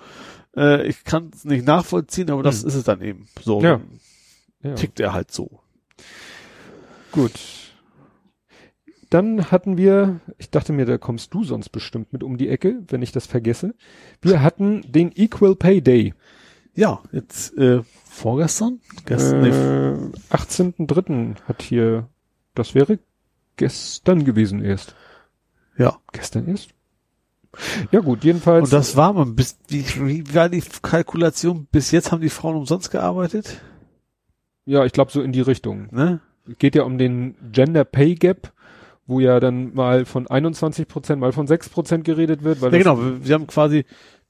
Äh, 0.55 0.87
ich 0.87 1.03
kann 1.03 1.31
es 1.33 1.43
nicht 1.45 1.65
nachvollziehen, 1.65 2.29
aber 2.29 2.43
das 2.43 2.61
Mhm. 2.61 2.67
ist 2.69 2.75
es 2.75 2.83
dann 2.83 3.01
eben. 3.01 3.27
So 3.43 3.61
Ja. 3.61 3.81
ja. 4.63 4.75
tickt 4.75 4.99
er 4.99 5.13
halt 5.13 5.31
so. 5.31 5.59
Gut. 7.11 7.31
Dann 9.09 9.51
hatten 9.51 9.77
wir, 9.77 10.19
ich 10.37 10.49
dachte 10.49 10.73
mir, 10.73 10.85
da 10.85 10.97
kommst 10.97 11.33
du 11.33 11.43
sonst 11.43 11.69
bestimmt 11.69 12.11
mit 12.11 12.23
um 12.23 12.37
die 12.37 12.49
Ecke, 12.49 12.79
wenn 12.87 13.01
ich 13.01 13.11
das 13.11 13.25
vergesse. 13.27 13.75
Wir 14.21 14.41
hatten 14.41 14.81
den 14.91 15.11
Equal 15.15 15.55
Pay 15.55 15.81
Day. 15.81 16.13
Ja, 16.75 17.01
jetzt 17.11 17.57
äh, 17.57 17.81
vorgestern? 18.09 18.79
Gestern? 19.05 19.41
nee, 19.41 19.49
Äh, 19.49 20.35
18.3. 20.35 21.35
hat 21.47 21.61
hier, 21.61 22.07
das 22.53 22.75
wäre 22.75 22.99
gestern 23.55 24.25
gewesen 24.25 24.63
erst. 24.63 24.95
ja. 25.77 25.97
Gestern 26.11 26.47
erst? 26.47 26.69
Ja 27.91 28.01
gut, 28.01 28.25
jedenfalls. 28.25 28.65
Und 28.65 28.73
das 28.73 28.97
war 28.97 29.13
man. 29.13 29.35
Bis, 29.35 29.57
wie, 29.69 29.85
wie 30.05 30.35
war 30.35 30.49
die 30.49 30.61
Kalkulation? 30.81 31.67
Bis 31.71 31.91
jetzt 31.91 32.11
haben 32.11 32.21
die 32.21 32.29
Frauen 32.29 32.57
umsonst 32.57 32.91
gearbeitet? 32.91 33.61
ja, 34.65 34.83
ich 34.83 34.91
glaube 34.91 35.11
so 35.11 35.21
in 35.21 35.31
die 35.31 35.41
Richtung. 35.41 35.87
Ne? 35.91 36.19
Geht 36.57 36.75
ja 36.75 36.83
um 36.83 36.97
den 36.97 37.35
Gender 37.51 37.85
Pay 37.85 38.15
Gap, 38.15 38.51
wo 39.07 39.19
ja 39.19 39.39
dann 39.39 39.73
mal 39.73 40.05
von 40.05 40.27
21 40.27 40.87
Prozent, 40.87 41.21
mal 41.21 41.31
von 41.31 41.47
6 41.47 41.69
Prozent 41.69 42.03
geredet 42.03 42.43
wird. 42.43 42.61
Weil 42.61 42.73
Ja, 42.73 42.79
genau. 42.79 42.99
Wir, 42.99 43.25
wir 43.25 43.35
haben 43.35 43.47
quasi 43.47 43.85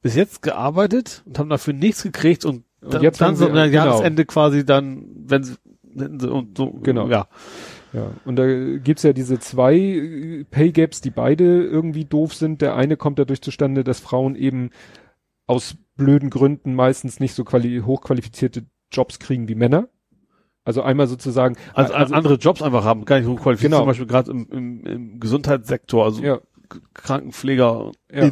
bis 0.05 0.13
jetzt 0.13 0.43
gearbeitet 0.43 1.23
und 1.25 1.39
haben 1.39 1.49
dafür 1.49 1.73
nichts 1.73 2.03
gekriegt 2.03 2.45
und, 2.45 2.63
Und 2.79 2.93
dann, 2.93 3.01
jetzt 3.01 3.19
dann 3.19 3.35
so 3.35 3.47
am 3.47 3.53
genau. 3.53 3.65
Jahresende 3.65 4.23
quasi 4.25 4.63
dann, 4.63 5.03
wenn 5.15 5.43
sie, 5.43 5.55
und 6.29 6.55
so, 6.55 6.69
Genau. 6.83 7.07
ja. 7.07 7.27
Ja, 7.91 8.11
und 8.23 8.35
da 8.35 8.45
gibt's 8.77 9.01
ja 9.01 9.13
diese 9.13 9.39
zwei 9.39 9.73
äh, 9.75 10.43
Pay 10.43 10.73
Gaps, 10.73 11.01
die 11.01 11.09
beide 11.09 11.63
irgendwie 11.63 12.05
doof 12.05 12.35
sind. 12.35 12.61
Der 12.61 12.75
eine 12.75 12.97
kommt 12.97 13.17
dadurch 13.17 13.41
zustande, 13.41 13.83
dass 13.83 13.99
Frauen 13.99 14.35
eben 14.35 14.69
aus 15.47 15.75
blöden 15.95 16.29
Gründen 16.29 16.75
meistens 16.75 17.19
nicht 17.19 17.33
so 17.33 17.43
quali 17.43 17.81
hochqualifizierte 17.83 18.63
Jobs 18.91 19.17
kriegen 19.17 19.47
wie 19.47 19.55
Männer. 19.55 19.89
Also 20.65 20.83
einmal 20.83 21.07
sozusagen. 21.07 21.55
Also, 21.73 21.95
andere 21.95 22.35
Jobs 22.35 22.61
einfach 22.61 22.83
haben, 22.83 23.05
gar 23.05 23.15
nicht 23.17 23.25
so 23.25 23.33
qualifiziert. 23.37 23.71
Genau. 23.71 23.79
Zum 23.81 23.87
Beispiel 23.87 24.07
gerade 24.07 24.29
im, 24.29 24.47
im, 24.51 24.85
im 24.85 25.19
Gesundheitssektor, 25.19 26.05
also 26.05 26.21
ja, 26.21 26.41
Krankenpfleger 26.93 27.91
Ja. 28.11 28.29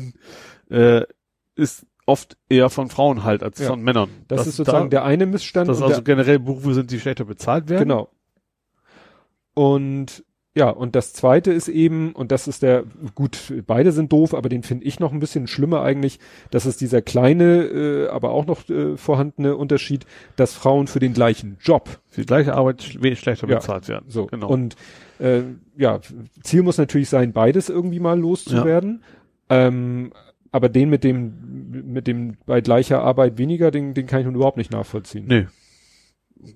äh, 0.69 1.07
ist 1.55 1.85
oft 2.05 2.37
eher 2.49 2.69
von 2.69 2.89
Frauen 2.89 3.23
halt 3.23 3.43
als 3.43 3.59
Ja. 3.59 3.67
von 3.67 3.81
Männern. 3.81 4.09
das, 4.27 4.45
ist 4.47 4.57
sozusagen 4.57 4.85
da, 4.89 4.99
der 4.99 5.05
eine 5.05 5.25
Missstand. 5.25 5.69
und 5.69 5.81
also 5.81 6.01
generell 6.01 6.39
Berufe 6.39 6.73
sind, 6.73 6.91
die 6.91 6.99
schlechter 6.99 7.25
bezahlt 7.25 7.69
werden. 7.69 7.87
Genau. 7.87 8.09
Und 9.53 10.23
ja, 10.55 10.69
und 10.69 10.95
das 10.95 11.13
zweite 11.13 11.51
ist 11.51 11.67
eben, 11.67 12.11
und 12.11 12.31
das 12.31 12.47
ist 12.47 12.61
der, 12.61 12.83
gut, 13.15 13.51
beide 13.65 13.91
sind 13.91 14.11
doof, 14.11 14.35
aber 14.35 14.49
den 14.49 14.61
finde 14.61 14.85
ich 14.85 14.99
noch 14.99 15.11
ein 15.11 15.19
bisschen 15.19 15.47
schlimmer 15.47 15.81
eigentlich, 15.81 16.19
das 16.51 16.67
ist 16.67 16.79
dieser 16.79 17.01
kleine, 17.01 17.63
äh, 17.63 18.07
aber 18.09 18.29
auch 18.29 18.45
noch 18.45 18.69
äh, 18.69 18.95
vorhandene 18.95 19.55
Unterschied, 19.57 20.05
dass 20.35 20.53
Frauen 20.53 20.85
für 20.85 20.99
den 20.99 21.13
gleichen 21.13 21.57
Job 21.59 21.99
Für 22.07 22.21
die 22.21 22.27
gleiche 22.27 22.53
Arbeit 22.53 23.01
wenig 23.01 23.19
schlechter 23.19 23.47
Ja. 23.49 23.55
bezahlt 23.55 23.87
werden. 23.87 24.05
So. 24.09 24.27
genau. 24.27 24.47
Und 24.47 24.75
äh, 25.17 25.41
ja, 25.75 25.99
Ziel 26.43 26.61
muss 26.61 26.77
natürlich 26.77 27.09
sein, 27.09 27.33
beides 27.33 27.69
irgendwie 27.69 27.99
mal 27.99 28.19
loszuwerden. 28.19 29.01
Ähm, 29.49 30.11
aber 30.53 30.69
den 30.69 30.89
mit 30.89 31.03
dem, 31.03 31.83
mit 31.91 32.07
dem 32.07 32.37
bei 32.45 32.61
gleicher 32.61 33.01
Arbeit 33.01 33.37
weniger, 33.37 33.71
den, 33.71 33.93
den 33.93 34.05
kann 34.05 34.19
ich 34.19 34.25
nun 34.25 34.35
überhaupt 34.35 34.57
nicht 34.57 34.71
nachvollziehen. 34.71 35.25
nee, 35.27 35.47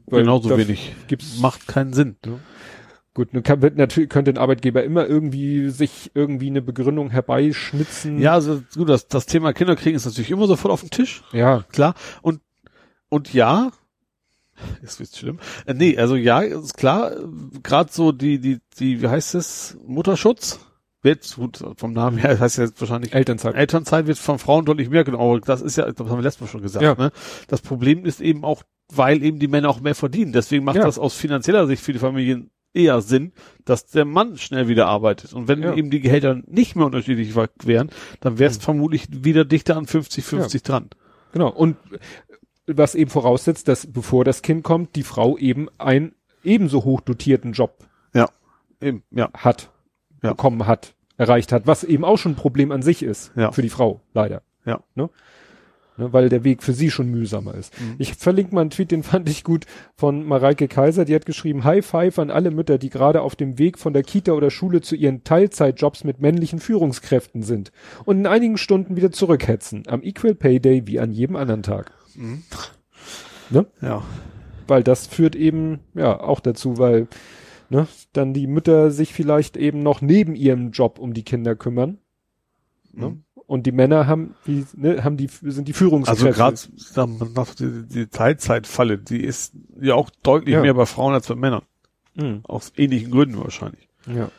Weil 0.06 0.22
genauso 0.22 0.56
wenig. 0.56 0.94
Gibt's, 1.08 1.40
Macht 1.40 1.68
keinen 1.68 1.94
Sinn. 1.94 2.16
gut, 3.16 3.34
nun 3.34 3.42
kann, 3.42 3.64
wird 3.64 3.76
natürlich, 3.76 4.10
könnte 4.10 4.32
ein 4.32 4.38
Arbeitgeber 4.38 4.84
immer 4.84 5.08
irgendwie 5.08 5.70
sich 5.70 6.12
irgendwie 6.14 6.48
eine 6.48 6.62
Begründung 6.62 7.10
herbeischnitzen. 7.10 8.20
Ja, 8.20 8.34
also 8.34 8.62
gut, 8.76 8.88
das, 8.88 9.08
das 9.08 9.26
Thema 9.26 9.52
Kinderkriegen 9.52 9.96
ist 9.96 10.06
natürlich 10.06 10.30
immer 10.32 10.46
sofort 10.46 10.72
auf 10.72 10.82
dem 10.82 10.92
Tisch. 10.92 11.24
Ja, 11.34 11.66
klar. 11.72 11.96
Und, 12.22 12.42
und 13.10 13.34
ja, 13.34 13.72
jetzt 14.84 15.00
wird's 15.00 15.18
schlimm. 15.18 15.40
Äh, 15.66 15.74
nee, 15.74 15.98
also 15.98 16.16
ja, 16.16 16.42
ist 16.42 16.78
klar, 16.78 17.14
gerade 17.64 17.92
so 17.92 18.12
die, 18.12 18.40
die, 18.40 18.60
die, 18.80 19.02
wie 19.02 19.08
heißt 19.08 19.34
es, 19.34 19.76
Mutterschutz, 19.84 20.60
wird, 21.04 21.36
gut, 21.36 21.64
vom 21.78 21.94
Namen 21.94 22.18
her, 22.18 22.32
das 22.32 22.40
heißt 22.42 22.58
ja 22.58 22.64
jetzt 22.66 22.80
wahrscheinlich 22.82 23.14
Elternzeit. 23.14 23.56
Elternzeit 23.56 24.08
wird 24.08 24.18
von 24.18 24.40
Frauen 24.40 24.66
deutlich 24.66 24.90
mehr 24.90 25.04
genommen, 25.04 25.24
aber 25.24 25.40
das 25.40 25.62
ist 25.62 25.78
ja, 25.78 25.86
das 25.92 26.08
haben 26.10 26.18
wir 26.18 26.22
letztes 26.24 26.42
Mal 26.42 26.48
schon 26.48 26.62
gesagt, 26.62 26.84
Ja. 26.84 26.96
ne? 26.96 27.12
Das 27.48 27.62
Problem 27.62 28.06
ist 28.06 28.20
eben 28.22 28.44
auch, 28.44 28.64
weil 28.94 29.24
eben 29.24 29.40
die 29.40 29.48
Männer 29.48 29.70
auch 29.70 29.80
mehr 29.80 29.96
verdienen. 29.96 30.34
Deswegen 30.34 30.66
macht 30.66 30.78
Ja. 30.78 30.84
das 30.84 30.98
aus 31.00 31.16
finanzieller 31.16 31.68
Sicht 31.68 31.84
für 31.84 31.94
die 31.94 32.00
Familien 32.00 32.50
eher 32.74 33.02
Sinn, 33.02 33.32
dass 33.66 33.86
der 33.88 34.06
Mann 34.06 34.38
schnell 34.38 34.68
wieder 34.68 34.88
arbeitet. 34.88 35.34
Und 35.34 35.48
wenn 35.48 35.62
Ja. 35.64 35.74
eben 35.74 35.90
die 35.90 36.00
Gehälter 36.00 36.42
nicht 36.46 36.76
mehr 36.76 36.86
unterschiedlich 36.86 37.36
wären, 37.36 37.90
dann 38.20 38.40
wäre 38.40 38.52
es 38.52 38.58
vermutlich 38.58 39.08
wieder 39.12 39.46
dichter 39.46 39.78
an 39.78 39.86
50-50 39.86 40.64
dran. 40.64 40.90
Genau. 41.32 41.50
Und 41.50 41.78
was 42.68 42.96
eben 42.96 43.10
voraussetzt, 43.10 43.68
dass 43.68 43.92
bevor 43.92 44.26
das 44.26 44.42
Kind 44.42 44.64
kommt, 44.64 44.96
die 44.96 45.04
Frau 45.04 45.38
eben 45.38 45.70
einen 45.78 46.14
ebenso 46.44 46.84
hoch 46.84 47.02
dotierten 47.02 47.54
Job 47.54 47.86
Ja. 48.14 48.30
Eben, 48.82 49.04
ja. 49.12 49.30
hat, 49.34 49.72
Ja. 50.24 50.32
bekommen 50.32 50.68
hat, 50.68 50.94
erreicht 51.18 51.52
hat, 51.52 51.68
was 51.68 51.84
eben 51.84 52.04
auch 52.06 52.18
schon 52.18 52.34
ein 52.34 52.36
Problem 52.36 52.72
an 52.72 52.82
sich 52.82 53.04
ist 53.04 53.32
Ja. 53.36 53.52
für 53.52 53.62
die 53.62 53.70
Frau, 53.70 54.02
leider. 54.14 54.42
Ja. 54.66 54.82
Ne? 54.96 55.10
Ne, 56.00 56.14
weil 56.14 56.30
der 56.30 56.44
Weg 56.44 56.62
für 56.62 56.74
sie 56.74 56.92
schon 56.92 57.10
mühsamer 57.10 57.56
ist. 57.56 57.74
Mhm. 57.82 57.96
Ich 57.98 58.14
verlinke 58.14 58.54
mal 58.54 58.62
einen 58.62 58.70
Tweet, 58.70 58.92
den 58.92 59.02
fand 59.04 59.28
ich 59.30 59.44
gut, 59.44 59.66
von 59.96 60.24
Mareike 60.28 60.68
Kaiser, 60.68 61.06
die 61.06 61.16
hat 61.16 61.26
geschrieben, 61.26 61.64
High 61.64 61.84
Five 61.84 62.20
an 62.20 62.30
alle 62.30 62.52
Mütter, 62.52 62.78
die 62.78 62.92
gerade 62.92 63.22
auf 63.22 63.36
dem 63.36 63.58
Weg 63.58 63.80
von 63.80 63.94
der 63.94 64.04
Kita 64.04 64.34
oder 64.34 64.52
Schule 64.52 64.82
zu 64.82 64.96
ihren 64.96 65.24
Teilzeitjobs 65.24 66.04
mit 66.04 66.20
männlichen 66.22 66.60
Führungskräften 66.60 67.42
sind 67.42 67.72
und 68.06 68.20
in 68.20 68.28
einigen 68.28 68.58
Stunden 68.58 68.96
wieder 68.96 69.12
zurückhetzen, 69.12 69.84
am 69.88 70.04
Equal 70.04 70.36
Pay 70.36 70.60
Day 70.60 70.84
wie 70.86 71.00
an 71.00 71.12
jedem 71.12 71.36
anderen 71.36 71.64
Tag. 71.64 71.92
Ne? 73.50 73.66
Ja. 73.82 74.04
weil 74.68 74.84
das 74.84 75.08
führt 75.08 75.36
eben 75.36 75.80
ja 75.96 76.20
auch 76.20 76.42
dazu, 76.42 76.78
weil 76.78 77.08
ne, 77.70 77.88
dann 78.14 78.34
die 78.34 78.48
Mütter 78.48 78.92
sich 78.92 79.14
vielleicht 79.14 79.58
eben 79.58 79.82
noch 79.84 80.02
neben 80.02 80.36
ihrem 80.36 80.72
Job 80.72 81.00
um 81.00 81.14
die 81.14 81.24
Kinder 81.24 81.56
kümmern. 81.56 81.98
Ne? 82.94 83.10
Mhm. 83.10 83.24
Und 83.46 83.66
die 83.66 83.72
Männer 83.72 84.08
haben 84.08 84.36
die 84.46 84.66
ne, 84.76 85.04
haben 85.04 85.16
die 85.18 85.30
sind 85.42 85.68
die 85.68 85.74
Führungskräfte. 85.74 86.26
Also 86.28 86.68
gerade 86.96 87.48
die, 87.60 87.88
die 87.88 88.08
Teilzeitfalle, 88.08 88.98
die 88.98 89.24
ist 89.24 89.54
ja 89.80 89.96
auch 89.96 90.10
deutlich 90.24 90.54
Ja. 90.56 90.62
mehr 90.62 90.74
bei 90.74 90.86
Frauen 90.86 91.14
als 91.14 91.28
bei 91.28 91.36
Männern. 91.36 91.62
Mhm. 92.16 92.42
Aus 92.44 92.74
ähnlichen 92.76 93.12
Gründen 93.12 93.38
wahrscheinlich. 93.40 93.88
ja. 94.08 94.30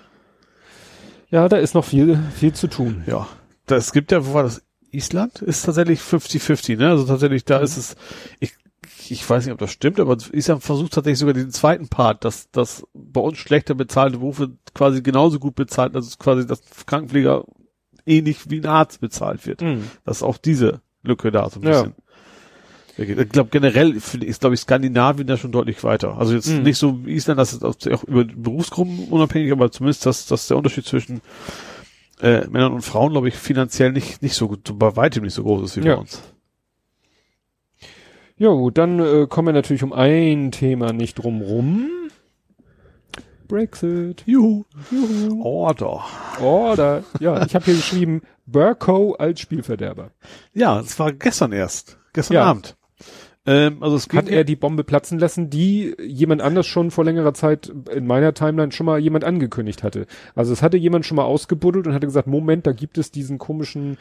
Ja, 1.30 1.46
da 1.48 1.58
ist 1.58 1.74
noch 1.74 1.84
viel 1.84 2.18
viel 2.34 2.54
zu 2.54 2.68
tun. 2.68 3.02
Ja. 3.06 3.28
Das 3.66 3.92
gibt 3.92 4.12
ja, 4.12 4.26
wo 4.26 4.32
war 4.32 4.44
das? 4.44 4.62
Island 4.90 5.42
ist 5.42 5.66
tatsächlich 5.66 6.00
50-50, 6.00 6.78
ne? 6.78 6.88
Also 6.88 7.04
tatsächlich, 7.04 7.44
da 7.44 7.58
ist 7.58 7.76
es, 7.76 7.96
ich, 8.40 8.54
ich 9.08 9.28
weiß 9.28 9.44
nicht, 9.44 9.52
ob 9.52 9.58
das 9.58 9.70
stimmt, 9.72 9.98
aber 10.00 10.16
Island 10.32 10.62
versucht 10.62 10.92
tatsächlich 10.92 11.18
sogar 11.18 11.34
den 11.34 11.50
zweiten 11.50 11.88
Part, 11.88 12.24
dass, 12.24 12.50
dass 12.50 12.86
bei 12.94 13.20
uns 13.20 13.38
schlechter 13.38 13.74
bezahlte 13.74 14.18
Berufe 14.18 14.52
quasi 14.74 15.02
genauso 15.02 15.38
gut 15.38 15.54
bezahlt, 15.54 15.94
also 15.94 16.16
quasi, 16.18 16.46
dass 16.46 16.60
Krankenpfleger 16.86 17.44
ähnlich 18.06 18.48
wie 18.50 18.60
ein 18.60 18.66
Arzt 18.66 19.00
bezahlt 19.00 19.46
wird. 19.46 19.62
Mhm. 19.62 19.90
Dass 20.04 20.22
auch 20.22 20.36
diese 20.38 20.80
Lücke 21.02 21.30
da 21.30 21.48
so 21.50 21.60
ein 21.60 21.64
Ja. 21.64 21.82
bisschen. 21.82 21.94
Ich 23.20 23.28
glaube 23.28 23.50
generell 23.50 23.92
ist 23.94 24.40
glaube 24.40 24.54
ich 24.56 24.60
Skandinavien 24.60 25.28
da 25.28 25.36
schon 25.36 25.52
deutlich 25.52 25.84
weiter. 25.84 26.18
Also 26.18 26.34
jetzt 26.34 26.48
Mhm. 26.48 26.62
nicht 26.62 26.78
so 26.78 27.06
wie 27.06 27.12
Island, 27.14 27.38
das 27.38 27.52
ist 27.52 27.64
auch 27.64 27.76
auch 27.92 28.02
über 28.04 28.24
Berufsgruppen 28.24 29.06
unabhängig, 29.08 29.52
aber 29.52 29.70
zumindest 29.70 30.04
dass, 30.04 30.26
dass 30.26 30.48
der 30.48 30.56
Unterschied 30.56 30.84
zwischen 30.84 31.20
äh, 32.20 32.46
Männern 32.48 32.72
und 32.72 32.82
Frauen, 32.82 33.12
glaube 33.12 33.28
ich, 33.28 33.36
finanziell 33.36 33.92
nicht 33.92 34.20
nicht 34.20 34.34
so 34.34 34.48
gut, 34.48 34.76
bei 34.78 34.96
weitem 34.96 35.22
nicht 35.22 35.34
so 35.34 35.44
groß 35.44 35.62
ist 35.62 35.76
wie 35.76 35.86
Ja. 35.86 35.94
bei 35.94 36.00
uns. 36.00 36.22
Ja, 38.38 38.50
gut, 38.50 38.78
dann 38.78 39.00
äh, 39.00 39.26
kommen 39.28 39.48
wir 39.48 39.52
natürlich 39.52 39.82
um 39.82 39.92
ein 39.92 40.52
Thema 40.52 40.92
nicht 40.92 41.14
drum 41.14 41.42
rum. 41.42 41.90
Brexit. 43.48 44.22
Juhu. 44.26 44.64
Juhu. 44.90 45.42
Order. 45.42 46.04
Oder, 46.40 47.02
ja, 47.18 47.44
ich 47.44 47.54
habe 47.54 47.64
hier 47.64 47.74
geschrieben, 47.74 48.22
Burko 48.46 49.14
als 49.14 49.40
Spielverderber. 49.40 50.10
Ja, 50.54 50.80
es 50.80 50.98
war 50.98 51.12
gestern 51.12 51.52
erst, 51.52 51.98
gestern 52.12 52.34
Ja. 52.34 52.44
Abend. 52.44 52.76
Ähm, 53.46 53.82
also 53.82 53.96
es 53.96 54.08
Hat 54.12 54.28
er 54.28 54.44
die 54.44 54.56
Bombe 54.56 54.84
platzen 54.84 55.18
lassen, 55.18 55.48
die 55.48 55.96
jemand 55.98 56.42
anders 56.42 56.66
schon 56.66 56.90
vor 56.90 57.04
längerer 57.06 57.32
Zeit 57.32 57.72
in 57.90 58.06
meiner 58.06 58.34
Timeline 58.34 58.72
schon 58.72 58.84
mal 58.84 58.98
jemand 58.98 59.24
angekündigt 59.24 59.82
hatte. 59.82 60.06
Also 60.34 60.52
es 60.52 60.62
hatte 60.62 60.76
jemand 60.76 61.06
schon 61.06 61.16
mal 61.16 61.24
ausgebuddelt 61.24 61.86
und 61.86 61.94
hatte 61.94 62.06
gesagt, 62.06 62.26
Moment, 62.28 62.66
da 62.66 62.72
gibt 62.72 62.98
es 62.98 63.10
diesen 63.10 63.38
komischen, 63.38 63.96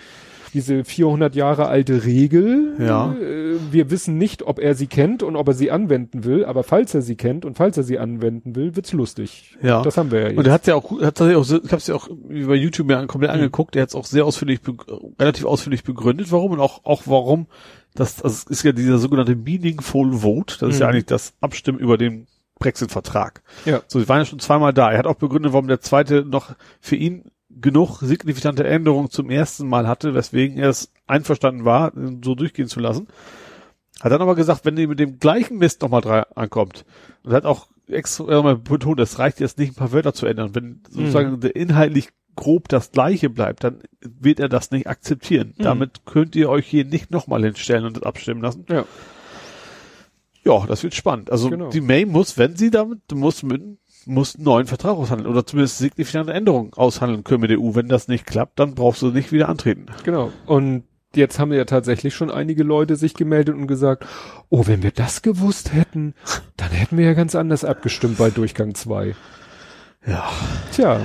diese 0.50 0.84
400 0.84 1.36
Jahre 1.36 1.68
alte 1.68 2.06
Regel. 2.06 2.76
Ja. 2.80 3.14
Äh, 3.14 3.58
Wir 3.72 3.90
wissen 3.92 4.18
nicht, 4.18 4.44
ob 4.44 4.60
er 4.60 4.76
sie 4.76 4.88
kennt 4.88 5.24
und 5.24 5.36
ob 5.36 5.48
er 5.48 5.54
sie 5.54 5.72
anwenden 5.72 6.24
will, 6.24 6.46
aber 6.46 6.64
falls 6.64 6.94
er 6.96 7.02
sie 7.02 7.16
kennt 7.16 7.46
und 7.46 7.56
falls 7.58 7.78
er 7.78 7.84
sie 7.84 8.00
anwenden 8.00 8.56
will, 8.56 8.76
wird's 8.76 8.94
lustig. 8.94 9.58
Ja. 9.62 9.82
Das 9.82 9.98
haben 9.98 10.12
wir 10.12 10.20
ja 10.22 10.28
jetzt. 10.30 10.38
Und 10.38 10.48
er 10.48 10.54
hat 10.54 10.68
ja 10.68 10.76
auch, 10.76 10.92
hat 11.02 11.16
tatsächlich 11.16 11.36
auch, 11.38 11.64
ich 11.64 11.72
habe 11.72 11.78
es 11.78 11.88
ja 11.88 11.96
auch 11.96 12.08
über 12.30 12.56
YouTube 12.56 12.88
mir 12.88 13.06
komplett 13.08 13.32
angeguckt. 13.32 13.76
Er 13.76 13.84
hat 13.84 13.90
es 13.90 13.96
auch 13.96 14.06
sehr 14.06 14.26
ausführlich, 14.26 14.60
relativ 15.20 15.46
ausführlich 15.46 15.84
begründet, 15.84 16.32
warum 16.32 16.52
und 16.52 16.60
auch 16.60 16.86
auch 16.86 17.04
warum. 17.06 17.48
Das, 17.96 18.18
das 18.18 18.44
ist 18.44 18.64
ja 18.64 18.72
dieser 18.74 19.00
sogenannte 19.00 19.36
Meaningful 19.36 20.14
Vote. 20.14 20.58
Das 20.60 20.70
ist 20.76 20.80
ja 20.80 20.88
Mhm. 20.88 20.94
eigentlich 20.94 21.06
das 21.06 21.34
Abstimmen 21.42 21.80
über 21.80 21.98
den 21.98 22.28
Brexit-Vertrag. 22.60 23.42
Ja. 23.66 23.82
So, 23.88 24.00
sie 24.00 24.08
waren 24.10 24.20
ja 24.20 24.26
schon 24.26 24.40
zweimal 24.40 24.74
da. 24.74 24.92
Er 24.92 24.98
hat 25.00 25.08
auch 25.08 25.16
begründet, 25.16 25.54
warum 25.54 25.68
der 25.68 25.80
zweite 25.80 26.24
noch 26.26 26.56
für 26.82 26.96
ihn 26.96 27.26
genug 27.62 28.00
signifikante 28.02 28.64
Änderungen 28.66 29.10
zum 29.10 29.30
ersten 29.30 29.68
Mal 29.68 29.88
hatte, 29.88 30.14
weswegen 30.14 30.58
er 30.58 30.70
es 30.70 30.92
einverstanden 31.08 31.66
war, 31.66 31.92
so 32.24 32.36
durchgehen 32.36 32.68
zu 32.68 32.80
lassen. 32.80 33.08
Hat 34.00 34.12
dann 34.12 34.22
aber 34.22 34.36
gesagt, 34.36 34.66
wenn 34.66 34.78
ihr 34.78 34.88
mit 34.88 35.00
dem 35.00 35.20
gleichen 35.20 35.58
Mist 35.58 35.82
nochmal 35.82 36.02
drei 36.02 36.22
ankommt, 36.36 36.86
und 37.24 37.34
hat 37.34 37.46
auch 37.46 37.68
extra 37.88 38.42
mal 38.42 38.58
betont, 38.58 39.00
es 39.00 39.18
reicht 39.18 39.40
jetzt 39.40 39.58
nicht, 39.58 39.72
ein 39.72 39.76
paar 39.76 39.92
Wörter 39.92 40.14
zu 40.14 40.26
ändern. 40.26 40.54
Wenn 40.54 40.82
sozusagen 40.90 41.40
der 41.40 41.56
inhaltlich 41.56 42.10
grob 42.36 42.68
das 42.70 42.92
gleiche 42.92 43.30
bleibt, 43.30 43.64
dann 43.64 43.80
wird 44.02 44.40
er 44.40 44.50
das 44.50 44.72
nicht 44.72 44.88
akzeptieren. 44.88 45.56
Mhm. 45.58 45.64
Damit 45.64 46.06
könnt 46.06 46.36
ihr 46.36 46.50
euch 46.50 46.68
hier 46.68 46.86
nicht 46.86 47.12
nochmal 47.12 47.44
hinstellen 47.44 47.86
und 47.86 47.98
das 47.98 48.04
abstimmen 48.04 48.42
lassen. 48.42 48.66
Ja. 48.70 48.86
Ja, 50.44 50.66
das 50.66 50.82
wird 50.84 50.96
spannend. 50.96 51.30
Also 51.30 51.50
Genau. 51.50 51.70
die 51.70 51.82
May 51.82 52.06
muss, 52.06 52.38
wenn 52.38 52.56
sie 52.56 52.72
damit, 52.72 53.00
muss 53.14 53.44
mit, 53.44 53.62
muss 54.08 54.36
einen 54.36 54.46
neuen 54.46 54.68
Vertrag 54.68 54.94
aushandeln 54.98 55.30
oder 55.30 55.46
zumindest 55.46 55.78
signifikante 55.78 56.34
Änderungen 56.34 56.72
aushandeln 56.74 57.24
können 57.24 57.42
mit 57.42 57.52
der 57.52 57.60
EU. 57.60 57.76
Wenn 57.76 57.88
das 57.88 58.08
nicht 58.08 58.26
klappt, 58.26 58.60
dann 58.60 58.76
brauchst 58.76 59.02
du 59.02 59.08
nicht 59.12 59.32
wieder 59.32 59.50
antreten. 59.50 59.88
Genau. 60.04 60.32
Und 60.46 60.84
jetzt 61.16 61.40
haben 61.40 61.52
ja 61.54 61.66
tatsächlich 61.66 62.16
schon 62.16 62.30
einige 62.32 62.64
Leute 62.64 62.96
sich 62.96 63.14
gemeldet 63.14 63.56
und 63.56 63.68
gesagt, 63.68 64.06
oh, 64.50 64.68
wenn 64.68 64.84
wir 64.84 64.92
das 64.92 65.22
gewusst 65.22 65.74
hätten, 65.74 66.14
dann 66.58 66.70
hätten 66.72 66.98
wir 66.98 67.06
ja 67.06 67.14
ganz 67.14 67.36
anders 67.36 67.64
abgestimmt 67.66 68.18
bei 68.18 68.30
Durchgang 68.30 68.76
2. 68.76 69.16
Ja. 70.06 70.30
Tja, 70.74 71.02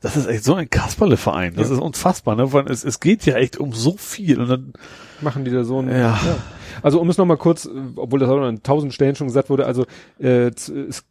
Das 0.00 0.16
ist 0.16 0.26
echt 0.26 0.44
so 0.44 0.54
ein 0.54 0.70
Kasperle-Verein. 0.70 1.54
Das 1.56 1.68
Ja. 1.68 1.74
ist 1.74 1.80
unfassbar, 1.80 2.36
ne? 2.36 2.52
Weil 2.52 2.70
es, 2.70 2.84
es 2.84 3.00
geht 3.00 3.26
ja 3.26 3.36
echt 3.36 3.58
um 3.58 3.72
so 3.72 3.96
viel 3.96 4.40
und 4.40 4.48
dann, 4.48 4.72
machen 5.20 5.44
die 5.44 5.50
da 5.50 5.64
so 5.64 5.80
ein... 5.80 5.88
ja. 5.90 6.18
Also 6.82 7.00
um 7.00 7.08
es 7.08 7.16
nochmal 7.16 7.38
kurz, 7.38 7.68
obwohl 7.96 8.20
das 8.20 8.28
auch 8.28 8.38
an 8.38 8.62
tausend 8.62 8.92
Stellen 8.92 9.16
schon 9.16 9.28
gesagt 9.28 9.48
wurde, 9.48 9.64
also 9.66 9.86
äh, 10.20 10.48
es, 10.48 11.04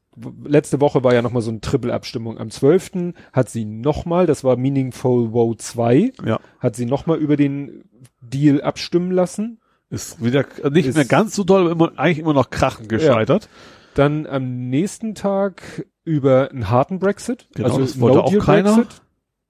letzte 0.43 0.81
Woche 0.81 1.03
war 1.03 1.13
ja 1.13 1.21
nochmal 1.21 1.41
so 1.41 1.51
eine 1.51 1.61
Triple-Abstimmung. 1.61 2.37
Am 2.37 2.49
12. 2.49 3.13
hat 3.33 3.49
sie 3.49 3.65
nochmal, 3.65 4.25
das 4.25 4.43
war 4.43 4.55
Meaningful 4.57 5.31
Vote 5.31 5.57
2, 5.57 6.13
ja. 6.25 6.39
hat 6.59 6.75
sie 6.75 6.85
nochmal 6.85 7.17
über 7.17 7.35
den 7.35 7.85
Deal 8.21 8.61
abstimmen 8.61 9.11
lassen. 9.11 9.59
Ist 9.89 10.23
wieder 10.23 10.45
nicht 10.71 10.87
Ist- 10.87 10.95
mehr 10.95 11.05
ganz 11.05 11.35
so 11.35 11.43
doll, 11.43 11.61
aber 11.61 11.71
immer, 11.71 11.99
eigentlich 11.99 12.19
immer 12.19 12.33
noch 12.33 12.49
krachen 12.49 12.87
gescheitert. 12.87 13.49
Dann 13.93 14.25
am 14.25 14.69
nächsten 14.69 15.15
Tag 15.15 15.85
über 16.03 16.49
einen 16.51 16.69
harten 16.69 16.99
Brexit. 16.99 17.47
Genau, 17.55 17.69
also 17.69 17.79
das 17.81 17.99
wollte 17.99 18.23
auch 18.23 18.37
keiner. 18.39 18.85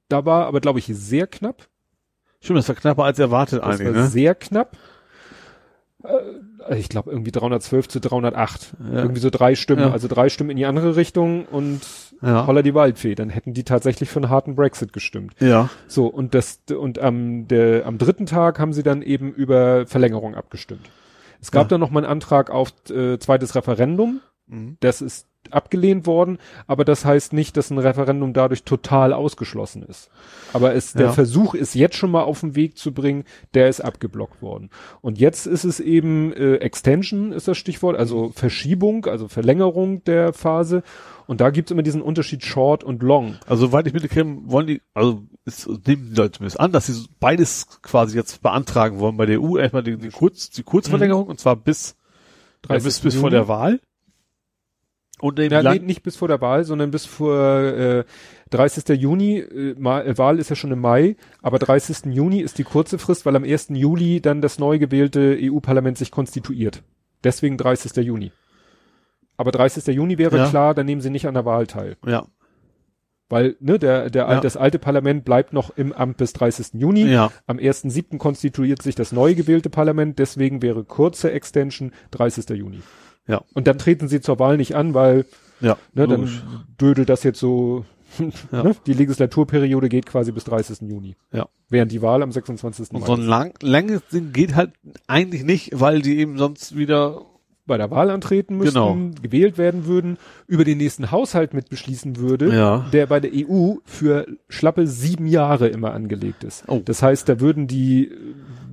Da 0.07 0.25
war 0.25 0.45
aber, 0.45 0.61
glaube 0.61 0.79
ich, 0.79 0.85
sehr 0.85 1.25
knapp. 1.25 1.67
Stimmt, 2.41 2.59
das 2.59 2.67
war 2.69 2.75
knapper 2.75 3.03
als 3.05 3.17
erwartet 3.17 3.59
Das 3.59 3.67
eigentlich, 3.79 3.95
war 3.95 4.03
ne? 4.03 4.07
sehr 4.07 4.35
knapp. 4.35 4.77
Äh, 6.03 6.09
Ich 6.71 6.89
glaube 6.89 7.11
irgendwie 7.11 7.31
312 7.31 7.87
zu 7.87 7.99
308. 7.99 8.73
Ja. 8.91 8.99
Irgendwie 9.01 9.19
so 9.21 9.29
drei 9.29 9.55
Stimmen. 9.55 9.81
Ja. 9.81 9.91
Also 9.91 10.07
drei 10.07 10.29
Stimmen 10.29 10.49
in 10.51 10.57
die 10.57 10.65
andere 10.65 10.95
Richtung 10.95 11.45
und 11.45 11.81
Ja. 12.21 12.47
holla 12.47 12.61
die 12.61 12.73
Waldfee. 12.73 13.13
Dann 13.15 13.29
hätten 13.29 13.53
die 13.53 13.63
tatsächlich 13.63 14.09
für 14.09 14.19
einen 14.19 14.29
harten 14.29 14.55
Brexit 14.55 14.93
gestimmt. 14.93 15.35
Ja. 15.39 15.69
So, 15.87 16.07
und 16.07 16.33
das, 16.33 16.61
und 16.77 16.97
am, 16.99 17.47
der, 17.47 17.85
am 17.85 17.97
dritten 17.97 18.25
Tag 18.25 18.57
haben 18.59 18.73
sie 18.73 18.83
dann 18.83 19.01
eben 19.01 19.31
über 19.33 19.85
Verlängerung 19.85 20.33
abgestimmt. 20.35 20.89
Es 21.41 21.51
gab 21.51 21.63
Ja. 21.65 21.67
dann 21.69 21.81
noch 21.81 21.91
mal 21.91 21.99
einen 21.99 22.11
Antrag 22.11 22.49
auf 22.49 22.73
äh, 22.89 23.19
zweites 23.19 23.53
Referendum. 23.55 24.21
Mhm. 24.47 24.77
Das 24.79 25.01
ist 25.01 25.27
abgelehnt 25.53 26.05
worden, 26.05 26.38
aber 26.67 26.85
das 26.85 27.05
heißt 27.05 27.34
nicht, 27.34 27.57
dass 27.57 27.69
ein 27.69 27.77
Referendum 27.77 28.34
dadurch 28.34 28.63
total 28.63 29.13
ausgeschlossen 29.13 29.84
ist. 29.84 30.09
Aber 30.53 30.73
es, 30.73 30.93
der 30.93 31.07
Ja. 31.07 31.11
Versuch 31.11 31.53
ist 31.53 31.76
jetzt 31.76 31.95
schon 31.95 32.11
mal 32.11 32.23
auf 32.23 32.41
den 32.41 32.55
Weg 32.55 32.77
zu 32.77 32.93
bringen, 32.93 33.23
der 33.53 33.69
ist 33.69 33.81
abgeblockt 33.81 34.41
worden. 34.41 34.69
Und 35.01 35.19
jetzt 35.19 35.45
ist 35.47 35.63
es 35.63 35.80
eben 35.80 36.34
äh, 36.34 36.55
Extension 36.55 37.31
ist 37.31 37.47
das 37.47 37.57
Stichwort, 37.57 37.97
also 37.97 38.31
Verschiebung, 38.34 39.05
also 39.05 39.27
Verlängerung 39.27 40.03
der 40.03 40.34
Phase. 40.34 40.84
Und 41.27 41.41
da 41.41 41.49
gibt's 41.49 41.72
immer 41.72 41.81
diesen 41.81 42.01
Unterschied 42.01 42.45
Short 42.45 42.84
und 42.84 43.01
Long. 43.01 43.35
Also, 43.47 43.67
soweit 43.67 43.88
ich 43.88 43.93
mitgekriegt 43.93 44.27
wollen 44.45 44.67
die, 44.67 44.81
also, 44.93 45.23
ist, 45.45 45.67
nehmen 45.88 46.09
die 46.11 46.15
Leute 46.15 46.34
zumindest 46.34 46.59
an, 46.59 46.72
dass 46.72 46.85
sie 46.85 47.05
beides 47.19 47.81
quasi 47.81 48.15
jetzt 48.15 48.41
beantragen 48.43 48.99
wollen 48.99 49.17
bei 49.17 49.26
der 49.26 49.41
EU. 49.41 49.57
Erstmal 49.57 49.84
die, 49.84 49.97
die, 49.97 50.09
Kurz, 50.09 50.51
die 50.51 50.63
Kurzverlängerung, 50.63 51.26
und 51.27 51.39
zwar 51.39 51.55
bis, 51.55 51.95
ja, 52.69 52.76
bis, 52.77 52.99
bis 52.99 53.15
vor 53.15 53.30
der 53.31 53.47
Wahl. 53.47 53.80
Und 55.21 55.39
eben 55.39 55.53
Ja, 55.53 55.73
nee, 55.73 55.79
nicht 55.79 56.03
bis 56.03 56.17
vor 56.17 56.27
der 56.27 56.41
Wahl, 56.41 56.65
sondern 56.65 56.91
bis 56.91 57.05
vor 57.05 57.39
äh, 57.39 58.03
30. 58.49 58.89
Juni. 59.01 59.37
Äh, 59.39 59.71
äh, 59.71 60.17
Wahl 60.17 60.39
ist 60.39 60.49
ja 60.49 60.55
schon 60.55 60.71
im 60.71 60.79
Mai, 60.79 61.15
aber 61.41 61.57
30. 61.57 62.13
Juni 62.13 62.41
ist 62.41 62.57
die 62.57 62.63
kurze 62.65 62.97
Frist, 62.97 63.25
weil 63.25 63.35
am 63.35 63.43
1. 63.45 63.67
Juli 63.69 64.19
dann 64.21 64.41
das 64.41 64.59
neu 64.59 64.77
gewählte 64.77 65.37
EU-Parlament 65.39 65.97
sich 65.97 66.11
konstituiert. 66.11 66.83
Deswegen 67.23 67.57
30. 67.57 67.95
Juni. 68.05 68.31
Aber 69.37 69.51
30. 69.51 69.87
Juni 69.95 70.17
wäre 70.17 70.37
Ja. 70.37 70.49
klar, 70.49 70.73
dann 70.73 70.85
nehmen 70.85 71.01
sie 71.01 71.09
nicht 71.09 71.27
an 71.27 71.33
der 71.33 71.45
Wahl 71.45 71.65
teil. 71.67 71.95
ja, 72.05 72.25
Weil 73.27 73.55
ne, 73.59 73.79
der, 73.79 74.09
der, 74.09 74.29
Ja. 74.29 74.39
das 74.39 74.55
alte 74.55 74.77
Parlament 74.79 75.25
bleibt 75.25 75.51
noch 75.51 75.75
im 75.75 75.91
Amt 75.93 76.17
bis 76.17 76.33
30. 76.33 76.79
Juni. 76.79 77.05
ja, 77.05 77.31
Am 77.47 77.57
1.7. 77.57 78.17
konstituiert 78.19 78.81
sich 78.83 78.95
das 78.95 79.11
neu 79.11 79.33
gewählte 79.33 79.69
Parlament, 79.69 80.19
deswegen 80.19 80.61
wäre 80.61 80.83
kurze 80.83 81.31
Extension 81.31 81.91
30. 82.11 82.49
Juni. 82.51 82.81
Ja. 83.27 83.41
Und 83.53 83.68
dann 83.68 83.77
treten 83.77 84.07
sie 84.07 84.22
zur 84.22 84.39
Wahl 84.39 84.57
nicht 84.57 84.76
an, 84.76 84.93
weil 84.93 85.26
ja, 85.61 85.77
Ne, 85.93 86.07
dann 86.07 86.30
dödelt 86.80 87.10
das 87.10 87.23
jetzt 87.23 87.39
so, 87.39 87.85
Ja. 88.52 88.64
ne, 88.64 88.76
die 88.85 88.93
Legislaturperiode 88.93 89.89
geht 89.89 90.06
quasi 90.06 90.31
bis 90.31 90.43
30. 90.43 90.81
Juni. 90.89 91.15
Ja. 91.31 91.47
Während 91.69 91.91
die 91.91 92.02
Wahl 92.02 92.22
am 92.23 92.31
26. 92.31 92.91
Und 92.91 93.02
Mai 93.02 93.06
so 93.07 93.14
ein 93.14 93.22
lang, 93.22 93.53
langes 93.61 94.02
Ding 94.11 94.31
geht 94.34 94.56
halt 94.56 94.72
eigentlich 95.07 95.43
nicht, 95.43 95.72
weil 95.80 96.02
die 96.02 96.18
eben 96.19 96.38
sonst 96.38 96.76
wieder, 96.77 97.22
bei 97.68 97.77
der 97.77 97.89
Wahl 97.89 98.11
antreten 98.11 98.57
müssten, 98.57 98.76
Genau. 98.76 98.95
gewählt 99.23 99.57
werden 99.57 99.85
würden, 99.88 100.18
über 100.45 100.64
den 100.64 100.77
nächsten 100.77 101.10
Haushalt 101.10 101.56
mit 101.56 101.69
beschließen 101.69 102.18
würde, 102.18 102.56
Ja. 102.56 102.85
der 102.93 103.07
bei 103.07 103.19
der 103.19 103.31
EU 103.34 103.77
für 103.85 104.27
schlappe 104.49 104.85
sieben 104.85 105.26
Jahre 105.26 105.68
immer 105.69 105.91
angelegt 105.93 106.43
ist. 106.43 106.64
Oh. 106.68 106.81
Das 106.85 107.02
heißt, 107.02 107.27
da 107.27 107.39
würden 107.39 107.65
die 107.65 108.11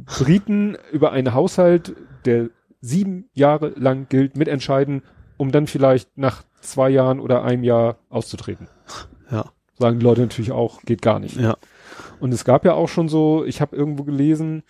Briten 0.04 0.76
über 0.92 1.12
einen 1.12 1.32
Haushalt, 1.32 1.94
der 2.26 2.50
sieben 2.82 3.30
Jahre 3.32 3.68
lang 3.76 4.08
gilt, 4.10 4.36
mitentscheiden, 4.36 5.02
um 5.38 5.50
dann 5.52 5.66
vielleicht 5.66 6.18
nach 6.18 6.42
zwei 6.60 6.90
Jahren 6.90 7.20
oder 7.20 7.42
einem 7.44 7.64
Jahr 7.64 7.96
auszutreten. 8.10 8.68
ja, 9.30 9.46
Sagen 9.78 9.98
die 10.00 10.04
Leute 10.04 10.20
natürlich 10.20 10.52
auch, 10.52 10.82
geht 10.82 11.00
gar 11.00 11.18
nicht. 11.18 11.36
ja, 11.36 11.56
Und 12.20 12.34
es 12.34 12.44
gab 12.44 12.64
ja 12.64 12.74
auch 12.74 12.88
schon 12.88 13.08
so, 13.08 13.44
ich 13.44 13.60
habe 13.60 13.74
irgendwo 13.74 14.04
gelesen, 14.04 14.64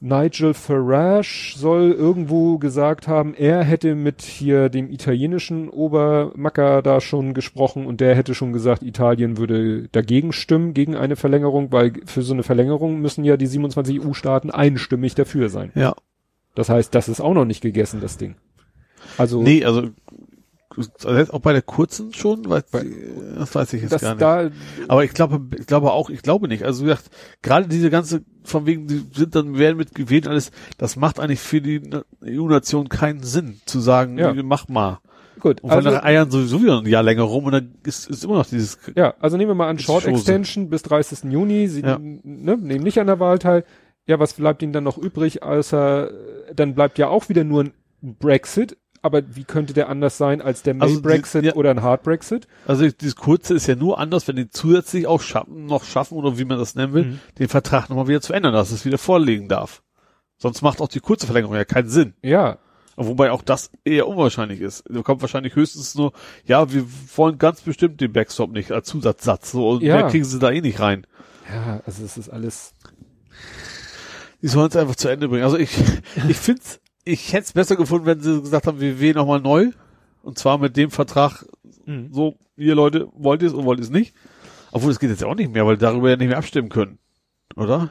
Nigel 0.00 0.54
Farage 0.54 1.54
soll 1.56 1.90
irgendwo 1.90 2.58
gesagt 2.58 3.08
haben, 3.08 3.34
er 3.34 3.64
hätte 3.64 3.96
mit 3.96 4.22
hier 4.22 4.68
dem 4.68 4.90
italienischen 4.90 5.68
Obermacker 5.68 6.82
da 6.82 7.00
schon 7.00 7.34
gesprochen 7.34 7.84
und 7.84 8.00
der 8.00 8.14
hätte 8.14 8.34
schon 8.34 8.52
gesagt, 8.52 8.82
Italien 8.84 9.38
würde 9.38 9.88
dagegen 9.88 10.32
stimmen, 10.32 10.72
gegen 10.72 10.94
eine 10.94 11.16
Verlängerung, 11.16 11.72
weil 11.72 11.94
für 12.04 12.22
so 12.22 12.32
eine 12.32 12.44
Verlängerung 12.44 13.00
müssen 13.00 13.24
ja 13.24 13.36
die 13.36 13.46
27 13.46 14.00
EU-Staaten 14.04 14.50
einstimmig 14.50 15.14
dafür 15.14 15.48
sein. 15.48 15.72
ja. 15.74 15.94
Das 16.58 16.68
heißt, 16.68 16.92
das 16.92 17.08
ist 17.08 17.20
auch 17.20 17.34
noch 17.34 17.44
nicht 17.44 17.60
gegessen, 17.60 18.00
das 18.00 18.16
Ding. 18.16 18.34
Also, 19.16 19.40
Nee, 19.42 19.64
also, 19.64 19.90
also 21.04 21.32
auch 21.32 21.38
bei 21.40 21.52
der 21.52 21.62
kurzen 21.62 22.12
schon, 22.12 22.48
weil, 22.50 22.64
das 23.38 23.54
weiß 23.54 23.72
ich 23.74 23.82
jetzt 23.82 24.00
gar 24.00 24.14
nicht. 24.14 24.20
da, 24.20 24.50
Aber 24.88 25.04
ich 25.04 25.12
glaube, 25.12 25.40
ich 25.56 25.66
glaube 25.68 25.92
auch, 25.92 26.10
ich 26.10 26.22
glaube 26.22 26.48
nicht. 26.48 26.64
Also 26.64 26.82
wie 26.84 26.88
gesagt, 26.88 27.10
gerade 27.42 27.68
diese 27.68 27.90
ganze, 27.90 28.22
von 28.42 28.66
wegen, 28.66 28.88
die 28.88 29.04
sind 29.14 29.36
dann, 29.36 29.56
werden 29.56 29.76
mit 29.76 29.94
gewählt 29.94 30.26
alles, 30.26 30.50
das 30.78 30.96
macht 30.96 31.20
eigentlich 31.20 31.38
für 31.38 31.60
die 31.60 31.78
Na- 31.80 32.02
EU-Nation 32.24 32.88
keinen 32.88 33.22
Sinn, 33.22 33.60
zu 33.64 33.78
sagen, 33.78 34.18
Ja. 34.18 34.34
mach 34.42 34.66
mal. 34.68 34.98
gut. 35.38 35.60
Und 35.62 35.70
Also, 35.70 35.90
dann 35.90 36.02
eiern 36.02 36.28
sowieso 36.32 36.60
wieder 36.60 36.80
ein 36.80 36.86
Jahr 36.86 37.04
länger 37.04 37.22
rum 37.22 37.44
und 37.44 37.52
dann 37.52 37.74
ist, 37.84 38.10
ist 38.10 38.24
immer 38.24 38.34
noch 38.34 38.46
dieses, 38.46 38.78
Ja, 38.96 39.14
also 39.20 39.36
nehmen 39.36 39.50
wir 39.50 39.54
mal 39.54 39.68
an, 39.68 39.78
Short. 39.78 40.04
Extension 40.06 40.68
bis 40.70 40.82
30. 40.82 41.30
Juni, 41.30 41.68
sie 41.68 41.82
Ja. 41.82 41.98
ne, 42.00 42.56
nehmen 42.56 42.82
nicht 42.82 42.98
an 42.98 43.06
der 43.06 43.20
Wahl 43.20 43.38
teil. 43.38 43.64
Ja, 44.08 44.18
was 44.18 44.32
bleibt 44.32 44.62
ihnen 44.62 44.72
dann 44.72 44.82
noch 44.84 44.98
übrig, 44.98 45.42
außer, 45.44 46.10
äh, 46.10 46.54
dann 46.54 46.74
bleibt 46.74 46.98
ja 46.98 47.06
auch 47.08 47.28
wieder 47.28 47.44
nur 47.44 47.62
ein 47.64 47.72
Brexit, 48.02 48.76
aber 49.02 49.22
wie 49.36 49.44
könnte 49.44 49.74
der 49.74 49.88
anders 49.88 50.18
sein 50.18 50.42
als 50.42 50.62
der 50.64 50.74
Also 50.80 50.94
May-Brexit 50.96 51.44
ja. 51.44 51.54
oder 51.54 51.70
ein 51.70 51.82
Hard-Brexit? 51.82 52.48
also 52.66 52.88
dieses 52.90 53.14
kurze 53.14 53.54
ist 53.54 53.68
ja 53.68 53.76
nur 53.76 53.98
anders, 54.00 54.26
wenn 54.26 54.34
die 54.36 54.48
zusätzlich 54.50 55.06
auch 55.06 55.20
schaffen, 55.20 55.66
noch 55.66 55.84
schaffen 55.84 56.16
oder 56.18 56.36
wie 56.38 56.44
man 56.44 56.58
das 56.58 56.74
nennen 56.74 56.92
will, 56.94 57.04
Mhm. 57.04 57.20
den 57.38 57.48
Vertrag 57.48 57.88
nochmal 57.90 58.08
wieder 58.08 58.20
zu 58.20 58.32
ändern, 58.32 58.52
dass 58.54 58.72
es 58.72 58.84
wieder 58.84 58.98
vorlegen 58.98 59.48
darf. 59.48 59.82
Sonst 60.38 60.62
macht 60.62 60.80
auch 60.80 60.88
die 60.88 61.00
kurze 61.00 61.26
Verlängerung 61.26 61.54
ja 61.54 61.64
keinen 61.64 61.88
Sinn. 61.88 62.14
Ja, 62.22 62.58
Wobei 63.00 63.30
auch 63.30 63.42
das 63.42 63.70
eher 63.84 64.08
unwahrscheinlich 64.08 64.60
ist. 64.60 64.82
Da 64.90 65.02
kommt 65.02 65.20
wahrscheinlich 65.22 65.54
höchstens 65.54 65.94
nur, 65.94 66.12
ja, 66.46 66.72
wir 66.72 66.84
wollen 67.14 67.38
ganz 67.38 67.60
bestimmt 67.60 68.00
den 68.00 68.12
Backstop 68.12 68.50
nicht 68.50 68.72
als 68.72 68.88
Zusatzsatz. 68.88 69.52
So, 69.52 69.68
und 69.70 69.82
Ja. 69.84 69.94
mehr 69.98 70.08
kriegen 70.08 70.24
sie 70.24 70.40
da 70.40 70.50
eh 70.50 70.60
nicht 70.60 70.80
rein. 70.80 71.06
ja, 71.48 71.80
also 71.86 72.02
es 72.04 72.16
ist 72.16 72.28
alles, 72.28 72.74
Die 74.42 74.48
sollen 74.48 74.68
es 74.68 74.76
einfach 74.76 74.96
zu 74.96 75.08
Ende 75.08 75.28
bringen. 75.28 75.44
Also 75.44 75.56
ich, 75.58 75.70
ich 76.28 76.36
find's, 76.36 76.80
ich 77.04 77.32
hätte 77.32 77.44
es 77.44 77.52
besser 77.52 77.76
gefunden, 77.76 78.06
wenn 78.06 78.20
sie 78.20 78.40
gesagt 78.40 78.66
haben, 78.66 78.80
wir 78.80 79.00
wählen 79.00 79.16
nochmal 79.16 79.40
neu. 79.40 79.70
Und 80.22 80.38
zwar 80.38 80.58
mit 80.58 80.76
dem 80.76 80.90
Vertrag, 80.90 81.44
Mhm. 81.86 82.08
so, 82.12 82.36
ihr 82.56 82.74
Leute, 82.74 83.08
wollt 83.14 83.40
ihr 83.42 83.48
es 83.48 83.54
und 83.54 83.64
wollt 83.64 83.78
ihr 83.78 83.84
es 83.84 83.90
nicht. 83.90 84.14
Obwohl, 84.72 84.90
es 84.90 84.98
geht 85.00 85.08
jetzt 85.08 85.22
ja 85.22 85.28
auch 85.28 85.34
nicht 85.34 85.50
mehr, 85.52 85.64
weil 85.66 85.78
darüber 85.78 86.10
ja 86.10 86.16
nicht 86.16 86.28
mehr 86.28 86.36
abstimmen 86.36 86.68
können. 86.68 86.98
Oder? 87.56 87.88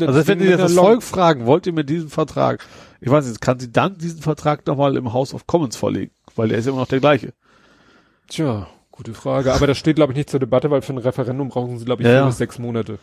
Also 0.00 0.26
wenn 0.26 0.40
die 0.40 0.46
jetzt 0.46 0.60
das 0.60 0.74
Volk 0.74 1.02
fragen, 1.04 1.46
wollt 1.46 1.66
ihr 1.66 1.72
mit 1.72 1.88
diesem 1.88 2.10
Vertrag, 2.10 2.64
ich 3.00 3.08
weiß 3.10 3.26
nicht, 3.28 3.40
kann 3.40 3.60
sie 3.60 3.70
dann 3.70 3.96
diesen 3.98 4.20
Vertrag 4.20 4.66
nochmal 4.66 4.96
im 4.96 5.12
House 5.12 5.32
of 5.32 5.46
Commons 5.46 5.76
vorlegen? 5.76 6.12
Weil 6.34 6.48
der 6.48 6.58
ist 6.58 6.66
immer 6.66 6.78
noch 6.78 6.88
der 6.88 6.98
gleiche. 7.00 7.32
Tja, 8.28 8.66
gute 8.90 9.14
Frage. 9.14 9.52
Aber 9.52 9.66
das 9.68 9.78
steht, 9.78 9.96
glaube 9.96 10.12
ich, 10.12 10.16
nicht 10.16 10.30
zur 10.30 10.40
Debatte, 10.40 10.70
weil 10.70 10.82
für 10.82 10.92
ein 10.92 10.98
Referendum 10.98 11.48
brauchen 11.48 11.78
sie, 11.78 11.84
glaube 11.84 12.02
ich, 12.02 12.06
Ja, 12.06 12.12
vier 12.14 12.20
ja. 12.20 12.26
bis 12.26 12.38
sechs 12.38 12.58
Monate. 12.58 12.98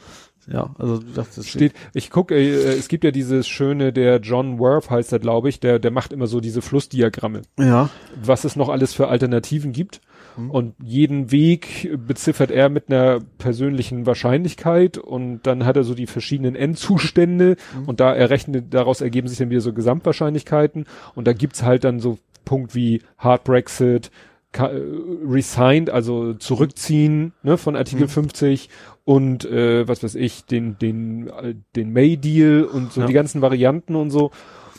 Ja, 0.49 0.73
also 0.79 0.99
dachte, 0.99 1.31
das 1.35 1.47
Steht, 1.47 1.73
ich 1.93 2.09
gucke, 2.09 2.35
äh, 2.35 2.77
es 2.77 2.87
gibt 2.87 3.03
ja 3.03 3.11
dieses 3.11 3.47
schöne, 3.47 3.91
der 3.91 4.19
John 4.21 4.59
Worth 4.59 4.89
heißt 4.89 5.11
er, 5.11 5.19
glaube 5.19 5.49
ich, 5.49 5.59
der, 5.59 5.77
der 5.79 5.91
macht 5.91 6.13
immer 6.13 6.27
so 6.27 6.39
diese 6.39 6.61
Flussdiagramme. 6.61 7.41
Ja. 7.59 7.89
was 8.23 8.45
es 8.45 8.55
noch 8.55 8.69
alles 8.69 8.93
für 8.93 9.09
Alternativen 9.09 9.73
gibt. 9.73 9.99
Mhm. 10.37 10.51
Und 10.51 10.75
jeden 10.81 11.31
Weg 11.31 11.89
beziffert 12.07 12.51
er 12.51 12.69
mit 12.69 12.89
einer 12.89 13.19
persönlichen 13.39 14.05
Wahrscheinlichkeit 14.05 14.97
und 14.97 15.41
dann 15.43 15.65
hat 15.65 15.75
er 15.75 15.83
so 15.83 15.93
die 15.95 16.07
verschiedenen 16.07 16.55
Endzustände 16.55 17.57
Mhm. 17.77 17.85
und 17.89 17.99
da 17.99 18.13
errechnet, 18.13 18.73
daraus 18.73 19.01
ergeben 19.01 19.27
sich 19.27 19.37
dann 19.39 19.49
wieder 19.49 19.61
so 19.61 19.73
Gesamtwahrscheinlichkeiten 19.73 20.85
und 21.15 21.27
da 21.27 21.33
gibt's 21.33 21.63
halt 21.63 21.83
dann 21.83 21.99
so 21.99 22.17
Punkt 22.45 22.73
wie 22.75 23.01
Hard 23.17 23.43
Brexit, 23.43 24.11
Resigned, 24.53 25.89
also 25.89 26.33
zurückziehen 26.33 27.33
ne, 27.43 27.57
von 27.57 27.75
Artikel 27.75 28.03
Mhm. 28.05 28.09
50 28.09 28.69
und 29.05 29.45
äh, 29.45 29.87
was 29.87 30.03
weiß 30.03 30.15
ich, 30.15 30.45
den, 30.45 30.77
den, 30.79 31.27
äh, 31.27 31.55
den 31.75 31.93
May-Deal 31.93 32.63
und 32.63 32.91
so 32.93 33.01
Ja. 33.01 33.07
die 33.07 33.13
ganzen 33.13 33.41
Varianten 33.41 33.95
und 33.95 34.09
so. 34.09 34.31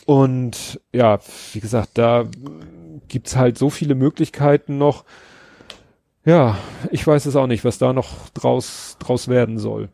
Und 0.05 0.81
ja, 0.93 1.19
wie 1.53 1.59
gesagt, 1.59 1.91
da 1.93 2.25
gibt's 3.07 3.35
halt 3.35 3.57
so 3.57 3.69
viele 3.69 3.95
Möglichkeiten 3.95 4.77
noch. 4.77 5.05
Ja, 6.25 6.57
ich 6.91 7.05
weiß 7.05 7.25
es 7.27 7.35
auch 7.35 7.47
nicht, 7.47 7.63
was 7.63 7.77
da 7.77 7.93
noch 7.93 8.29
draus, 8.29 8.97
draus 8.99 9.27
werden 9.29 9.57
soll. 9.57 9.89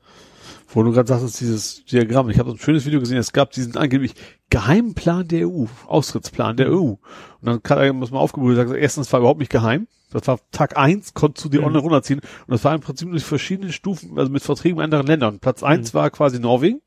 Wo 0.76 0.84
du 0.84 0.92
gerade 0.92 1.08
sagst, 1.08 1.40
dieses 1.40 1.86
Diagramm. 1.86 2.30
Ich 2.30 2.38
habe 2.38 2.50
so 2.50 2.56
ein 2.56 2.60
schönes 2.60 2.86
Video 2.86 3.00
gesehen, 3.00 3.18
es 3.18 3.32
gab 3.34 3.52
diesen 3.52 3.78
angeblich 3.78 4.14
geheimen 4.50 4.94
Plan 4.94 5.28
der 5.28 5.48
EU, 5.48 5.66
Austrittsplan 5.88 6.58
der 6.58 6.70
EU. 6.72 6.76
Und 6.92 7.00
dann 7.42 7.64
kann, 7.64 7.96
muss 7.96 8.12
man 8.12 8.20
aufgebrüht 8.22 8.58
sagen, 8.58 8.76
erstens 8.76 9.12
war 9.14 9.22
überhaupt 9.22 9.40
nicht 9.40 9.52
geheim. 9.52 9.88
Das 10.12 10.28
war 10.28 10.40
Tag 10.52 10.78
eins, 10.78 11.14
konntest 11.14 11.46
du 11.46 11.50
dir 11.50 11.62
Mhm. 11.62 11.68
online 11.68 11.82
runterziehen. 11.82 12.20
Und 12.20 12.52
das 12.52 12.64
war 12.64 12.76
im 12.76 12.82
Prinzip 12.82 13.10
durch 13.10 13.24
verschiedene 13.24 13.72
Stufen, 13.72 14.20
also 14.20 14.30
mit 14.32 14.44
Verträgen 14.44 14.78
mit 14.78 14.84
anderen 14.84 15.08
Ländern. 15.08 15.40
Platz 15.40 15.64
eins 15.64 15.94
war 15.94 16.10
quasi 16.12 16.40
Norwegen. 16.40 16.82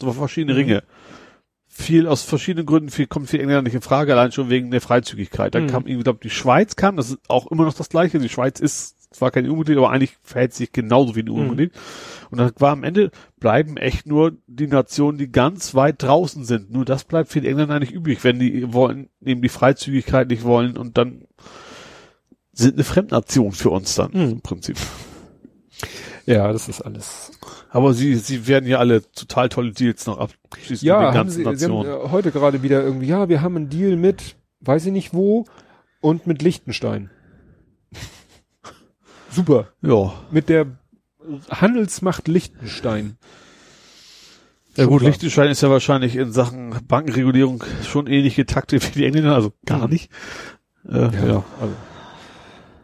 So 0.00 0.12
verschiedene 0.12 0.54
Mhm. 0.54 0.58
Ringe. 0.58 0.82
viel 1.70 2.08
aus 2.08 2.22
verschiedenen 2.24 2.66
Gründen 2.66 2.88
viel, 2.90 3.06
kommt 3.06 3.28
für 3.28 3.38
Engländer 3.38 3.62
nicht 3.62 3.74
in 3.74 3.82
Frage, 3.82 4.12
allein 4.12 4.32
schon 4.32 4.50
wegen 4.50 4.72
der 4.72 4.80
Freizügigkeit. 4.80 5.54
Dann 5.54 5.64
Mhm. 5.64 5.68
kam 5.68 5.86
irgendwie, 5.86 6.02
glaube 6.02 6.18
die 6.20 6.30
Schweiz 6.30 6.74
kam, 6.74 6.96
das 6.96 7.10
ist 7.10 7.18
auch 7.28 7.46
immer 7.52 7.64
noch 7.66 7.74
das 7.74 7.88
Gleiche. 7.88 8.18
Die 8.18 8.28
Schweiz 8.28 8.58
ist 8.58 8.96
zwar 9.10 9.30
kein 9.30 9.48
EU-Mitglied, 9.48 9.78
aber 9.78 9.90
eigentlich 9.90 10.16
verhält 10.22 10.52
sich 10.54 10.72
genauso 10.72 11.16
wie 11.16 11.20
ein 11.20 11.30
EU-Mitglied. 11.30 11.72
Und 12.30 12.38
dann 12.38 12.52
war 12.58 12.72
am 12.72 12.84
Ende 12.84 13.10
bleiben 13.40 13.76
echt 13.76 14.06
nur 14.06 14.36
die 14.46 14.66
Nationen, 14.66 15.16
die 15.18 15.30
ganz 15.32 15.74
weit 15.74 16.02
draußen 16.02 16.44
sind. 16.44 16.70
Nur 16.70 16.84
das 16.84 17.04
bleibt 17.04 17.30
für 17.30 17.40
die 17.40 17.48
Engländer 17.48 17.74
eigentlich 17.76 17.92
übrig, 17.92 18.22
wenn 18.24 18.38
die 18.38 18.72
wollen, 18.72 19.08
eben 19.24 19.40
die 19.42 19.48
Freizügigkeit 19.48 20.28
nicht 20.28 20.44
wollen 20.44 20.76
und 20.76 20.98
dann 20.98 21.24
sind 22.52 22.74
eine 22.74 22.84
Fremdnation 22.84 23.52
für 23.52 23.70
uns 23.70 23.94
dann 23.94 24.10
Mhm. 24.12 24.30
im 24.32 24.40
Prinzip. 24.42 24.76
Ja, 26.26 26.52
das 26.52 26.68
ist 26.68 26.82
alles. 26.82 27.30
Aber 27.70 27.94
sie, 27.94 28.14
sie 28.16 28.46
werden 28.46 28.68
ja 28.68 28.78
alle 28.78 29.00
total 29.12 29.48
tolle 29.48 29.72
Deals 29.72 30.06
noch 30.06 30.18
abschließen 30.18 30.86
Ja, 30.86 30.96
mit 30.96 31.02
den 31.02 31.06
haben 31.08 31.14
ganzen 31.14 31.36
sie, 31.36 31.42
sie 31.56 31.64
haben 31.64 31.74
Nationen. 31.78 32.06
äh, 32.06 32.10
heute 32.10 32.30
gerade 32.32 32.62
wieder 32.62 32.82
irgendwie, 32.82 33.06
ja, 33.06 33.28
wir 33.30 33.40
haben 33.40 33.56
einen 33.56 33.70
Deal 33.70 33.96
mit, 33.96 34.36
weiß 34.60 34.84
ich 34.86 34.92
nicht 34.92 35.14
wo, 35.14 35.46
und 36.00 36.26
mit 36.26 36.42
Liechtenstein. 36.42 37.10
Super. 39.30 39.68
ja. 39.82 40.12
Mit 40.30 40.48
der 40.48 40.66
Handelsmacht 41.50 42.28
Liechtenstein. 42.28 43.16
Ja 44.76 44.84
gut, 44.86 45.00
Super. 45.00 45.10
Liechtenstein 45.10 45.50
ist 45.50 45.60
ja 45.60 45.70
wahrscheinlich 45.70 46.16
in 46.16 46.32
Sachen 46.32 46.74
Bankenregulierung 46.86 47.62
schon 47.84 48.06
ähnlich 48.06 48.36
getaktet 48.36 48.88
wie 48.94 49.00
die 49.00 49.06
Engländer, 49.06 49.34
also 49.34 49.52
gar 49.66 49.84
Mhm. 49.86 49.92
nicht. 49.92 50.10
Äh, 50.88 51.00
ja. 51.28 51.44
Also, 51.60 51.74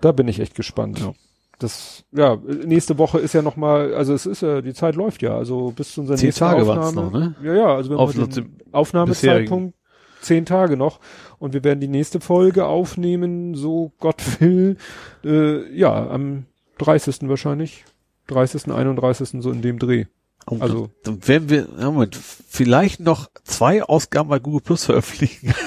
da 0.01 0.13
bin 0.13 0.29
ich 0.29 0.41
echt 0.41 0.55
gespannt. 0.55 0.99
Ja. 0.99 1.13
Das, 1.61 2.05
ja, 2.11 2.37
nächste 2.67 2.99
Woche 2.99 3.21
ist 3.21 3.33
ja 3.33 3.41
noch 3.41 3.55
mal, 3.57 3.95
also 3.95 4.13
es 4.13 4.27
ist 4.27 4.43
ja, 4.43 4.61
die 4.61 4.75
Zeit 4.75 4.97
läuft 4.97 5.23
ja, 5.23 5.37
also 5.39 5.71
bis 5.71 5.93
zu 5.95 6.01
unserer 6.01 6.17
Zehn 6.17 6.27
nächsten 6.27 6.41
Tage 6.41 6.63
Aufnahme. 6.63 6.93
noch, 7.01 7.13
ne? 7.13 7.35
Ja, 7.45 7.55
ja, 7.55 7.75
also 7.77 7.91
wir 7.91 7.99
Auf 7.99 8.11
haben 8.13 8.21
noch 8.23 8.29
den 8.29 8.59
Aufnahmezeitpunkt 8.73 9.77
zehn 10.21 10.47
Tage 10.47 10.77
noch 10.77 10.99
und 11.45 11.53
wir 11.53 11.63
werden 11.63 11.81
die 11.81 11.89
nächste 11.89 12.21
Folge 12.21 12.65
aufnehmen, 12.67 13.55
so 13.55 13.93
Gott 14.01 14.23
will, 14.41 14.77
äh, 15.25 15.71
ja, 15.77 16.09
am 16.11 16.47
30. 16.79 17.29
wahrscheinlich. 17.29 17.85
30., 18.29 18.73
31. 18.73 19.43
so 19.43 19.51
in 19.51 19.61
dem 19.63 19.79
Dreh. 19.79 20.07
Und 20.47 20.63
Also- 20.63 20.91
dann, 21.05 21.27
werden 21.29 21.49
wir, 21.51 21.69
ja, 21.79 21.91
Moment, 21.91 22.17
vielleicht 22.17 23.01
noch 23.01 23.29
zwei 23.45 23.83
Ausgaben 23.83 24.29
bei 24.31 24.39
Google 24.39 24.61
Plus 24.63 24.85
veröffentlichen. 24.87 25.55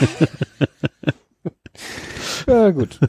Ja, 2.47 2.69
gut. 2.71 2.99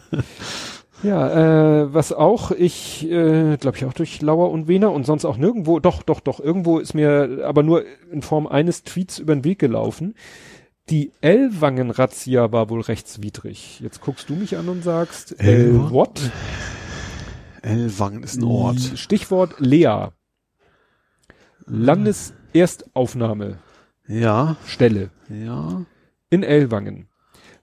ja, 1.05 1.82
äh, 1.82 1.95
was 1.95 2.12
auch 2.12 2.51
ich, 2.51 3.09
äh, 3.09 3.57
glaube 3.57 3.77
ich 3.77 3.85
auch 3.85 3.93
durch 3.93 4.20
Lauer 4.20 4.51
und 4.51 4.66
Wiener 4.66 4.90
und 4.93 5.07
sonst 5.07 5.24
auch 5.24 5.36
nirgendwo, 5.36 5.78
doch, 5.78 6.03
doch, 6.03 6.19
doch, 6.20 6.40
irgendwo 6.40 6.78
ist 6.81 6.93
mir 6.95 7.45
aber 7.45 7.62
nur 7.62 7.85
in 8.11 8.20
Form 8.23 8.47
eines 8.49 8.82
Tweets 8.82 9.19
über 9.20 9.35
den 9.35 9.45
Weg 9.45 9.59
gelaufen. 9.61 10.15
Die 10.90 11.12
Ellwangen-Razzia 11.20 12.51
war 12.52 12.70
wohl 12.70 12.81
rechtswidrig. 12.81 13.81
Jetzt 13.81 14.01
guckst 14.01 14.28
du 14.31 14.35
mich 14.35 14.56
an 14.56 14.69
und 14.69 14.82
sagst, 14.82 15.39
äh, 15.40 15.65
Ellwangen? 15.65 15.90
what? 15.90 16.20
Ellwangen 17.62 18.23
ist 18.23 18.36
ein 18.36 18.44
Ort. 18.44 18.81
Stichwort 18.97 19.56
Lea. 19.59 20.09
Landeserstaufnahmestelle 21.66 23.59
Ja, 24.09 24.56
ja. 25.28 25.85
in 26.31 26.43
Ellwangen. 26.43 27.09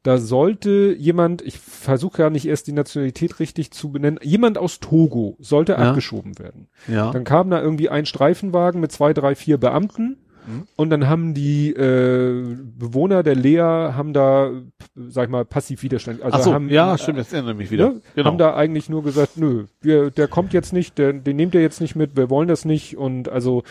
Da 0.04 0.20
sollte 0.20 0.96
jemand, 1.00 1.42
ich 1.42 1.58
versuche 1.58 2.22
ja 2.22 2.30
nicht 2.30 2.46
erst 2.46 2.68
die 2.68 2.74
Nationalität 2.74 3.40
richtig 3.40 3.72
zu 3.72 3.92
benennen, 3.92 4.20
jemand 4.22 4.60
aus 4.60 4.80
Togo 4.80 5.36
sollte 5.40 5.72
Ja. 5.72 5.80
abgeschoben 5.80 6.38
werden. 6.38 6.68
Ja. 6.88 7.10
Dann 7.12 7.24
kam 7.24 7.50
da 7.50 7.60
irgendwie 7.60 7.90
ein 7.90 8.06
Streifenwagen 8.06 8.80
mit 8.80 8.92
zwei, 8.92 9.14
drei, 9.14 9.34
vier 9.34 9.58
Beamten 9.58 10.18
Mhm. 10.48 10.68
und 10.76 10.90
dann 10.90 11.08
haben 11.08 11.34
die 11.34 11.72
äh, 11.72 12.56
Bewohner 12.78 13.24
der 13.24 13.36
Lea 13.36 13.60
haben 13.94 14.14
da, 14.14 14.52
sag 14.96 15.26
ich 15.26 15.30
mal, 15.32 15.46
passiv 15.46 15.82
Widerstand. 15.84 16.22
Also 16.22 16.38
Ach 16.38 16.42
so, 16.44 16.54
haben, 16.54 16.70
ja, 16.70 16.98
stimmt, 16.98 17.18
jetzt 17.18 17.34
erinnere 17.34 17.54
ich 17.54 17.58
mich 17.58 17.72
wieder. 17.72 17.90
Ne, 17.90 18.02
Genau. 18.16 18.28
Haben 18.30 18.38
da 18.38 18.56
eigentlich 18.56 18.90
nur 18.90 19.04
gesagt, 19.04 19.38
nö, 19.38 19.66
wir, 19.82 20.12
der 20.12 20.28
kommt 20.28 20.54
jetzt 20.54 20.72
nicht, 20.74 20.98
der, 20.98 21.14
den 21.14 21.36
nehmt 21.36 21.56
ihr 21.56 21.62
jetzt 21.62 21.82
nicht 21.82 21.96
mit, 21.96 22.16
wir 22.16 22.30
wollen 22.30 22.48
das 22.48 22.64
nicht 22.66 22.98
und 22.98 23.28
also 23.30 23.64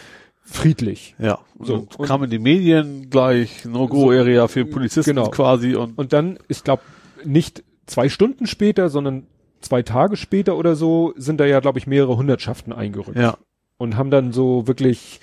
friedlich. 0.42 1.14
ja. 1.18 1.38
So, 1.60 1.74
und 1.76 1.98
und- 1.98 2.06
kam 2.06 2.22
in 2.24 2.30
die 2.30 2.38
Medien 2.38 3.08
gleich, 3.10 3.64
No-Go-Area 3.64 4.48
für 4.48 4.64
Polizisten 4.66 5.14
Genau. 5.16 5.30
quasi 5.30 5.74
und, 5.74 5.96
Und 5.96 6.12
dann, 6.12 6.38
ich 6.48 6.64
glaube, 6.64 6.82
nicht 7.24 7.62
zwei 7.86 8.08
Stunden 8.08 8.46
später, 8.46 8.88
sondern 8.90 9.26
zwei 9.60 9.82
Tage 9.82 10.16
später 10.16 10.56
oder 10.58 10.74
so, 10.76 11.14
sind 11.16 11.38
da 11.40 11.46
ja, 11.46 11.60
glaube 11.60 11.78
ich, 11.78 11.86
mehrere 11.86 12.16
Hundertschaften 12.16 12.72
eingerückt. 12.72 13.18
ja. 13.18 13.36
Und 13.76 13.96
haben 13.96 14.10
dann 14.10 14.32
so 14.32 14.68
wirklich, 14.68 15.20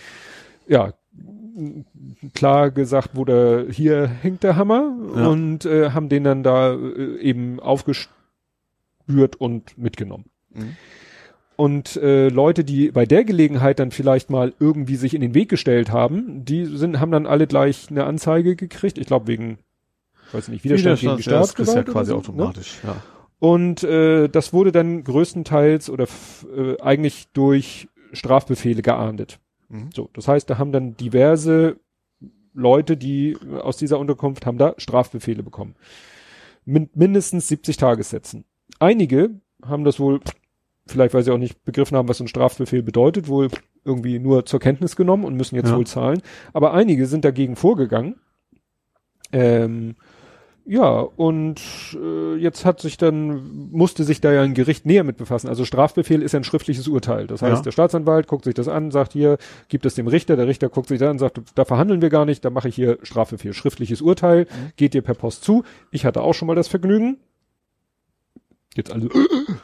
ja, 0.68 0.94
klar 2.34 2.72
gesagt, 2.72 3.11
wo 3.14 3.26
der, 3.26 3.65
hier 3.69 4.07
hängt 4.07 4.44
der 4.44 4.56
Hammer 4.56 4.95
Ja. 5.15 5.28
und 5.28 5.65
äh, 5.65 5.91
haben 5.91 6.10
den 6.10 6.23
dann 6.23 6.44
da 6.44 6.73
äh, 6.73 7.18
eben 7.19 7.60
aufgespürt 7.60 9.36
und 9.38 9.78
mitgenommen. 9.78 10.26
Mhm. 10.53 10.76
Und 11.57 11.95
äh, 11.98 12.30
Leute, 12.30 12.64
die 12.64 12.91
bei 12.91 13.06
der 13.06 13.23
Gelegenheit 13.23 13.78
dann 13.80 13.91
vielleicht 13.91 14.30
mal 14.32 14.53
irgendwie 14.60 14.95
sich 14.95 15.14
in 15.14 15.22
den 15.22 15.36
Weg 15.36 15.49
gestellt 15.49 15.91
haben, 15.91 16.44
die 16.44 16.65
sind, 16.65 16.99
haben 16.99 17.11
dann 17.11 17.28
alle 17.28 17.45
gleich 17.45 17.88
eine 17.91 18.06
Anzeige 18.06 18.56
gekriegt. 18.56 18.98
Ich 18.98 19.06
glaube 19.06 19.28
wegen, 19.28 19.60
weiß 20.32 20.48
nicht, 20.48 20.64
Widerstand, 20.64 20.99
gegen 20.99 21.18
die 21.18 21.23
ja, 21.23 21.40
das 21.40 21.49
ist 21.49 21.57
ja 21.57 21.73
Staatsgewalt 21.73 21.88
quasi 21.88 22.10
so, 22.10 22.15
ne? 22.15 22.19
automatisch, 22.19 22.80
ja. 22.84 22.95
Und 23.38 23.84
äh, 23.84 24.28
das 24.28 24.53
wurde 24.53 24.72
dann 24.72 25.03
größtenteils 25.03 25.90
oder 25.90 26.07
äh, 26.56 26.80
eigentlich 26.82 27.28
durch 27.34 27.90
Strafbefehle 28.14 28.82
geahndet. 28.82 29.40
Mhm. 29.72 29.89
So, 29.93 30.10
das 30.14 30.27
heißt, 30.27 30.49
da 30.49 30.57
haben 30.57 30.72
dann 30.72 30.95
diverse 30.98 31.77
Leute, 32.53 32.98
die 32.98 33.38
aus 33.61 33.77
dieser 33.77 33.98
Unterkunft 33.99 34.45
haben 34.45 34.57
da 34.57 34.76
Strafbefehle 34.77 35.41
bekommen. 35.43 35.76
Mit 36.65 36.95
mindestens 36.95 37.48
70 37.48 37.77
Tagessätzen. 37.77 38.43
Einige 38.80 39.39
haben 39.65 39.84
das 39.84 39.99
wohl, 39.99 40.19
vielleicht 40.85 41.14
weil 41.14 41.23
sie 41.23 41.31
auch 41.31 41.38
nicht 41.38 41.64
begriffen 41.64 41.98
haben, 41.98 42.10
was 42.10 42.18
so 42.18 42.23
ein 42.26 42.27
Strafbefehl 42.27 42.84
bedeutet, 42.84 43.27
wohl 43.27 43.49
irgendwie 43.85 44.19
nur 44.19 44.45
zur 44.45 44.60
Kenntnis 44.60 44.95
genommen 44.95 45.23
und 45.23 45.35
müssen 45.35 45.56
jetzt 45.56 45.69
Ja. 45.69 45.77
wohl 45.77 45.88
zahlen. 45.88 46.22
Aber 46.53 46.73
einige 46.73 47.07
sind 47.07 47.26
dagegen 47.26 47.56
vorgegangen. 47.56 48.19
Ähm, 49.31 49.95
ja, 50.66 51.00
und 51.00 51.60
äh, 51.96 52.36
jetzt 52.36 52.66
hat 52.66 52.80
sich 52.82 52.98
dann, 52.98 53.70
musste 53.72 54.04
sich 54.04 54.22
da 54.22 54.32
ja 54.32 54.42
ein 54.44 54.54
Gericht 54.54 54.86
näher 54.86 55.04
mit 55.04 55.18
befassen. 55.18 55.48
Also 55.50 55.66
Strafbefehl 55.66 56.22
ist 56.22 56.34
ja 56.34 56.40
ein 56.40 56.44
schriftliches 56.44 56.88
Urteil. 56.88 57.28
Das 57.28 57.42
heißt, 57.42 57.58
Ja. 57.58 57.62
der 57.64 57.72
Staatsanwalt 57.72 58.28
guckt 58.28 58.46
sich 58.46 58.54
das 58.54 58.68
an, 58.68 58.92
sagt 58.92 59.14
hier, 59.14 59.38
gibt 59.70 59.86
es 59.86 59.96
dem 59.96 60.08
Richter, 60.08 60.36
der 60.36 60.48
Richter 60.48 60.70
guckt 60.70 60.88
sich 60.90 61.00
das 61.00 61.10
an, 61.10 61.20
sagt, 61.20 61.42
da 61.56 61.66
verhandeln 61.66 62.02
wir 62.02 62.10
gar 62.10 62.26
nicht, 62.26 62.46
da 62.46 62.50
mache 62.52 62.70
ich 62.70 62.76
hier 62.76 63.00
Strafbefehl, 63.02 63.54
schriftliches 63.54 64.02
Urteil, 64.02 64.46
geht 64.78 64.94
dir 64.94 65.02
per 65.02 65.16
Post 65.16 65.44
zu. 65.44 65.64
Ich 65.90 66.06
hatte 66.06 66.22
auch 66.22 66.34
schon 66.34 66.48
mal 66.48 66.56
das 66.56 66.68
Vergnügen. 66.68 67.18
Jetzt 68.76 68.92
also 68.92 69.10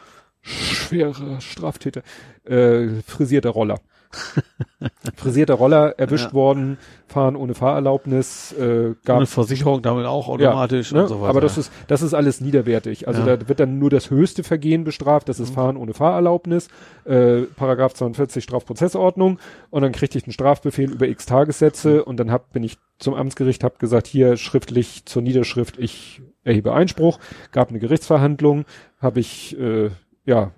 schwerer 0.41 1.39
Straftäter, 1.41 2.01
äh, 2.43 2.87
frisierter 3.05 3.49
Roller. 3.51 3.79
frisierter 5.15 5.55
Roller 5.55 5.95
erwischt 5.97 6.27
Ja. 6.27 6.33
worden, 6.33 6.77
fahren 7.07 7.35
ohne 7.35 7.53
Fahrerlaubnis, 7.53 8.51
äh, 8.53 8.93
gab 9.05 9.17
Ohne 9.17 9.25
Versicherung 9.25 9.81
damit 9.81 10.05
auch 10.05 10.27
automatisch 10.27 10.91
ne? 10.91 11.03
und 11.03 11.07
so 11.07 11.21
weiter. 11.21 11.29
Aber 11.29 11.41
das 11.41 11.57
ist, 11.57 11.71
das 11.87 12.01
ist 12.01 12.13
alles 12.13 12.41
niederwertig. 12.41 13.07
Also 13.07 13.21
Ja. 13.21 13.35
da 13.37 13.47
wird 13.47 13.59
dann 13.59 13.79
nur 13.79 13.89
das 13.89 14.09
höchste 14.09 14.43
Vergehen 14.43 14.83
bestraft, 14.83 15.29
das 15.29 15.39
ist 15.39 15.53
Fahren 15.53 15.77
ohne 15.77 15.93
Fahrerlaubnis, 15.93 16.67
äh, 17.05 17.41
Paragraph 17.55 17.93
42 17.93 18.43
Strafprozessordnung 18.43 19.39
und 19.69 19.81
dann 19.81 19.91
kriegte 19.91 20.17
ich 20.17 20.25
einen 20.25 20.33
Strafbefehl 20.33 20.91
über 20.91 21.07
x 21.07 21.25
Tagessätze 21.25 22.03
und 22.03 22.17
dann 22.17 22.31
hab, 22.31 22.51
bin 22.53 22.63
ich 22.63 22.77
zum 22.99 23.13
Amtsgericht, 23.13 23.63
hab 23.63 23.79
gesagt, 23.79 24.07
hier 24.07 24.37
schriftlich 24.37 25.05
zur 25.05 25.21
Niederschrift, 25.21 25.77
ich 25.77 26.21
erhebe 26.43 26.73
Einspruch, 26.73 27.19
gab 27.51 27.69
eine 27.69 27.79
Gerichtsverhandlung, 27.79 28.65
habe 29.01 29.19
ich, 29.19 29.57
äh, 29.59 29.89
ja, 30.25 30.51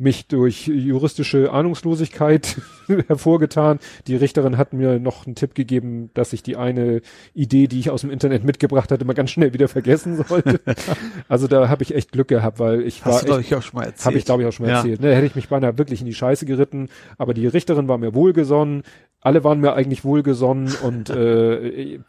mich 0.00 0.26
durch 0.28 0.66
juristische 0.66 1.52
Ahnungslosigkeit 1.52 2.56
hervorgetan. 3.06 3.78
Die 4.06 4.16
Richterin 4.16 4.56
hat 4.56 4.72
mir 4.72 4.98
noch 4.98 5.26
einen 5.26 5.34
Tipp 5.34 5.54
gegeben, 5.54 6.10
dass 6.14 6.32
ich 6.32 6.42
die 6.42 6.56
eine 6.56 7.02
Idee, 7.34 7.66
die 7.68 7.78
ich 7.78 7.90
aus 7.90 8.00
dem 8.00 8.10
Internet 8.10 8.42
mitgebracht 8.42 8.90
hatte, 8.90 9.04
mal 9.04 9.12
ganz 9.12 9.30
schnell 9.30 9.52
wieder 9.52 9.68
vergessen 9.68 10.16
sollte. 10.24 10.60
also 11.28 11.46
da 11.46 11.68
habe 11.68 11.82
ich 11.82 11.94
echt 11.94 12.12
Glück 12.12 12.28
gehabt, 12.28 12.58
weil 12.58 12.80
ich 12.80 13.04
war 13.04 13.12
Hast 13.14 13.26
glaube 13.26 13.40
echt, 13.40 13.50
ich, 13.50 13.56
auch 13.56 13.62
schon 13.62 13.78
mal 13.78 13.84
erzählt. 13.86 14.06
habe 14.06 14.18
ich 14.18 14.24
glaube 14.24 14.42
ich 14.42 14.48
auch 14.48 14.52
schon 14.52 14.66
mal 14.66 14.72
Ja. 14.72 14.78
erzählt. 14.78 15.00
Ne, 15.02 15.14
hätte 15.14 15.26
ich 15.26 15.36
mich 15.36 15.48
beinahe 15.48 15.76
wirklich 15.78 16.00
in 16.00 16.06
die 16.06 16.14
Scheiße 16.14 16.46
geritten, 16.46 16.88
aber 17.18 17.34
die 17.34 17.46
Richterin 17.46 17.86
war 17.86 17.98
mir 17.98 18.14
wohlgesonnen, 18.14 18.82
alle 19.20 19.44
waren 19.44 19.60
mir 19.60 19.74
eigentlich 19.74 20.02
wohlgesonnen 20.02 20.72
und 20.82 21.10
äh, 21.10 22.00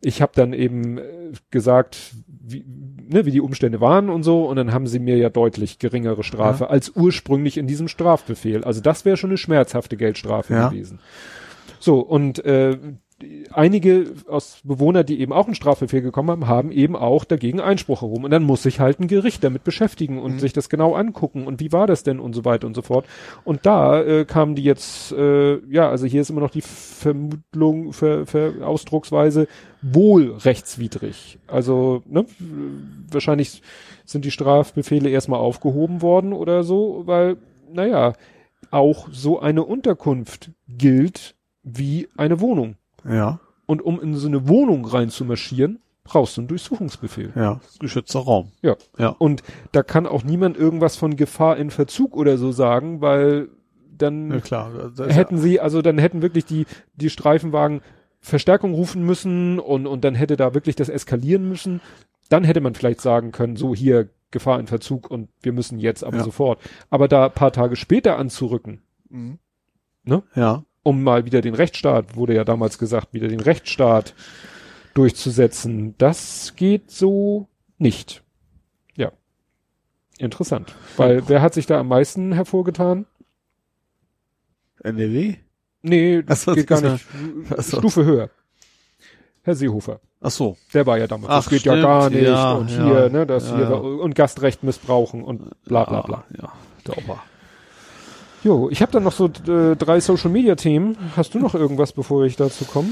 ich 0.00 0.22
habe 0.22 0.32
dann 0.34 0.52
eben 0.52 0.98
äh, 0.98 1.02
gesagt, 1.50 2.14
wie, 2.50 2.64
ne, 3.08 3.24
wie 3.26 3.30
die 3.30 3.40
Umstände 3.40 3.80
waren 3.80 4.08
und 4.10 4.22
so, 4.22 4.46
und 4.46 4.56
dann 4.56 4.72
haben 4.72 4.86
sie 4.86 4.98
mir 4.98 5.16
ja 5.16 5.30
deutlich 5.30 5.78
geringere 5.78 6.22
Strafe 6.24 6.70
als 6.70 6.90
ursprünglich 6.94 7.56
in 7.58 7.66
diesem 7.66 7.88
Strafbefehl. 7.88 8.64
Also 8.64 8.80
das 8.80 9.04
wäre 9.04 9.16
schon 9.16 9.30
eine 9.30 9.38
schmerzhafte 9.38 9.96
Geldstrafe 9.96 10.52
Ja. 10.54 10.68
gewesen. 10.68 11.00
So, 11.80 12.00
und 12.00 12.44
äh, 12.44 12.76
einige 13.52 14.12
aus 14.28 14.60
Bewohner, 14.62 15.02
die 15.02 15.20
eben 15.20 15.32
auch 15.32 15.46
einen 15.46 15.54
Strafbefehl 15.54 16.02
gekommen 16.02 16.30
haben, 16.30 16.46
haben 16.46 16.70
eben 16.70 16.94
auch 16.94 17.24
dagegen 17.24 17.60
Einspruch 17.60 18.02
erhoben. 18.02 18.24
Und 18.24 18.30
dann 18.30 18.44
muss 18.44 18.62
sich 18.62 18.78
halt 18.78 19.00
ein 19.00 19.08
Gericht 19.08 19.42
damit 19.42 19.64
beschäftigen 19.64 20.18
und 20.20 20.34
Mhm. 20.34 20.38
sich 20.38 20.52
das 20.52 20.68
genau 20.68 20.94
angucken 20.94 21.46
und 21.46 21.58
wie 21.60 21.72
war 21.72 21.86
das 21.88 22.04
denn 22.04 22.20
und 22.20 22.34
so 22.34 22.44
weiter 22.44 22.66
und 22.66 22.74
so 22.74 22.82
fort. 22.82 23.06
Und 23.44 23.66
da 23.66 24.00
äh, 24.02 24.24
kamen 24.24 24.54
die 24.54 24.62
jetzt, 24.62 25.12
äh, 25.12 25.58
ja, 25.68 25.88
also 25.90 26.06
hier 26.06 26.20
ist 26.20 26.30
immer 26.30 26.40
noch 26.40 26.50
die 26.50 26.62
Vermutung, 26.62 27.92
Ver, 27.92 28.26
Ver, 28.26 28.52
Ausdrucksweise 28.66 29.48
wohl 29.82 30.34
rechtswidrig. 30.38 31.38
Also, 31.48 32.02
ne, 32.06 32.24
wahrscheinlich 33.10 33.62
sind 34.04 34.24
die 34.24 34.30
Strafbefehle 34.30 35.08
erstmal 35.10 35.40
aufgehoben 35.40 36.02
worden 36.02 36.32
oder 36.32 36.62
so, 36.62 37.02
weil, 37.06 37.36
naja, 37.72 38.14
auch 38.70 39.08
so 39.12 39.40
eine 39.40 39.64
Unterkunft 39.64 40.50
gilt 40.68 41.34
wie 41.62 42.08
eine 42.16 42.40
Wohnung. 42.40 42.76
Ja, 43.04 43.40
Und 43.66 43.82
um 43.82 44.00
in 44.00 44.14
so 44.14 44.26
eine 44.28 44.48
Wohnung 44.48 44.84
reinzumarschieren, 44.86 45.78
brauchst 46.04 46.36
du 46.36 46.40
einen 46.40 46.48
Durchsuchungsbefehl. 46.48 47.32
ja. 47.36 47.60
Geschützter 47.80 48.20
Raum. 48.20 48.52
Ja. 48.62 48.76
Ja. 48.98 49.10
Und 49.18 49.42
da 49.72 49.82
kann 49.82 50.06
auch 50.06 50.24
niemand 50.24 50.56
irgendwas 50.56 50.96
von 50.96 51.16
Gefahr 51.16 51.56
in 51.58 51.70
Verzug 51.70 52.16
oder 52.16 52.38
so 52.38 52.50
sagen, 52.52 53.00
weil 53.02 53.48
dann 53.96 54.30
Ja, 54.30 54.40
klar. 54.40 54.70
Hätten 55.08 55.38
sie, 55.38 55.60
also 55.60 55.82
dann 55.82 55.98
hätten 55.98 56.22
wirklich 56.22 56.44
die, 56.46 56.66
die 56.94 57.10
Streifenwagen 57.10 57.82
Verstärkung 58.20 58.72
rufen 58.74 59.04
müssen 59.04 59.58
und, 59.58 59.86
und 59.86 60.02
dann 60.04 60.14
hätte 60.14 60.36
da 60.36 60.54
wirklich 60.54 60.76
das 60.76 60.88
eskalieren 60.88 61.48
müssen. 61.48 61.80
Dann 62.30 62.42
hätte 62.44 62.60
man 62.60 62.74
vielleicht 62.74 63.00
sagen 63.00 63.30
können, 63.32 63.56
so 63.56 63.74
hier 63.74 64.08
Gefahr 64.30 64.60
in 64.60 64.66
Verzug 64.66 65.10
und 65.10 65.28
wir 65.42 65.52
müssen 65.52 65.78
jetzt 65.78 66.04
aber 66.04 66.18
Ja. 66.18 66.24
sofort. 66.24 66.58
Aber 66.90 67.06
da 67.08 67.28
paar 67.28 67.52
Tage 67.52 67.76
später 67.76 68.16
anzurücken, 68.18 68.82
Ja. 69.10 69.16
Mhm. 69.18 69.38
Ne? 70.04 70.22
Ja. 70.34 70.64
Um 70.88 71.02
mal 71.02 71.26
wieder 71.26 71.42
den 71.42 71.54
Rechtsstaat, 71.54 72.16
wurde 72.16 72.34
ja 72.34 72.44
damals 72.44 72.78
gesagt, 72.78 73.12
wieder 73.12 73.28
den 73.28 73.40
Rechtsstaat 73.40 74.14
durchzusetzen, 74.94 75.94
das 75.98 76.54
geht 76.56 76.90
so 76.90 77.46
nicht. 77.76 78.22
Ja. 78.96 79.12
Interessant. 80.16 80.74
Weil 80.96 81.28
wer 81.28 81.42
hat 81.42 81.52
sich 81.52 81.66
da 81.66 81.78
am 81.78 81.88
meisten 81.88 82.32
hervorgetan? 82.32 83.04
NRW? 84.82 85.36
Nee, 85.82 86.22
das 86.22 86.44
so, 86.44 86.54
geht 86.54 86.66
gar 86.66 86.80
das 86.80 86.92
nicht. 86.92 87.62
So. 87.64 87.78
Stufe 87.78 88.06
höher. 88.06 88.30
Herr 89.42 89.54
Seehofer. 89.54 90.00
Ach 90.22 90.30
so. 90.30 90.56
Der 90.72 90.86
war 90.86 90.96
ja 90.96 91.06
damals. 91.06 91.28
das 91.28 91.46
Ach, 91.46 91.50
geht 91.50 91.64
ja 91.64 91.72
stimmt, 91.72 91.84
gar 91.84 92.08
nicht. 92.08 92.22
ja, 92.22 92.52
und 92.52 92.70
ja, 92.70 92.84
hier, 92.84 93.10
ne, 93.10 93.26
das 93.26 93.50
ja, 93.50 93.56
hier 93.56 93.68
ja. 93.68 93.74
und 93.76 94.14
Gastrecht 94.14 94.62
missbrauchen 94.62 95.22
und 95.22 95.50
bla 95.64 95.84
bla 95.84 96.00
bla. 96.00 96.24
Ja, 96.34 96.50
der 96.86 96.96
Opa. 96.96 97.22
Jo, 98.44 98.68
ich 98.70 98.82
habe 98.82 98.92
dann 98.92 99.02
noch 99.02 99.12
so 99.12 99.26
äh, 99.26 99.76
drei 99.76 100.00
Social 100.00 100.30
Media 100.30 100.54
Themen. 100.54 100.96
Hast 101.16 101.34
du 101.34 101.38
noch 101.38 101.54
irgendwas, 101.54 101.92
bevor 101.92 102.24
ich 102.24 102.36
dazu 102.36 102.64
komme? 102.64 102.90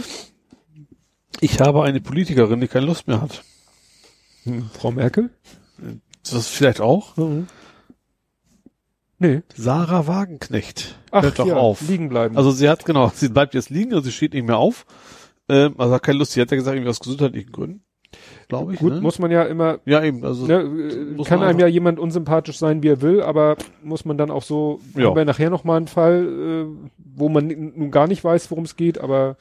Ich 1.40 1.60
habe 1.60 1.85
eine 1.85 2.01
Politikerin, 2.01 2.60
die 2.60 2.68
keine 2.68 2.86
Lust 2.86 3.06
mehr 3.06 3.20
hat. 3.20 3.44
Hm, 4.44 4.68
Frau 4.73 4.90
Merkel? 4.90 5.31
Das 6.31 6.48
vielleicht 6.48 6.81
auch? 6.81 7.16
Mhm. 7.16 7.47
Nee. 9.18 9.43
Sarah 9.55 10.06
Wagenknecht. 10.06 10.98
Ach, 11.10 11.23
Hört 11.23 11.39
doch 11.39 11.47
ja, 11.47 11.56
auf. 11.56 11.81
liegen 11.89 12.09
bleiben. 12.09 12.36
Also 12.36 12.51
sie 12.51 12.68
hat, 12.68 12.85
genau, 12.85 13.10
sie 13.14 13.28
bleibt 13.28 13.55
jetzt 13.55 13.70
liegen, 13.70 13.94
also 13.94 14.05
sie 14.05 14.12
steht 14.12 14.35
nicht 14.35 14.47
mehr 14.47 14.59
auf. 14.59 14.85
Ähm, 15.48 15.74
also 15.78 15.94
hat 15.94 16.02
keine 16.02 16.18
Lust, 16.18 16.32
sie 16.32 16.40
hat 16.40 16.51
ja 16.51 16.56
gesagt, 16.56 16.74
irgendwie 16.74 16.90
aus 16.90 17.01
gesundheitlichen 17.01 17.52
Gründen. 17.52 17.82
Glaube 18.48 18.74
ich. 18.74 18.78
Gut, 18.81 18.94
ne? 18.94 19.01
muss 19.01 19.18
man 19.18 19.31
ja 19.31 19.43
immer, 19.43 19.78
ja, 19.86 20.02
eben, 20.02 20.24
also. 20.24 20.47
ne, 20.47 21.16
kann 21.24 21.43
einem 21.43 21.59
ja 21.59 21.66
jemand 21.66 21.98
unsympathisch 21.98 22.59
sein, 22.59 22.82
wie 22.82 22.89
er 22.89 23.02
will, 23.02 23.20
aber 23.23 23.56
muss 23.82 24.05
man 24.05 24.16
dann 24.18 24.31
auch 24.31 24.43
so, 24.43 24.81
Ja. 24.94 25.06
haben 25.09 25.16
wir 25.16 25.24
nachher 25.24 25.51
noch 25.51 25.64
mal 25.64 25.77
einen 25.77 25.89
Fall, 25.89 26.27
äh, 26.27 26.86
wo 27.16 27.28
man 27.28 27.48
nun 27.48 27.90
gar 27.90 28.06
nicht 28.06 28.23
weiß, 28.23 28.51
worum 28.51 28.64
es 28.64 28.77
geht, 28.77 28.98
aber 28.98 29.36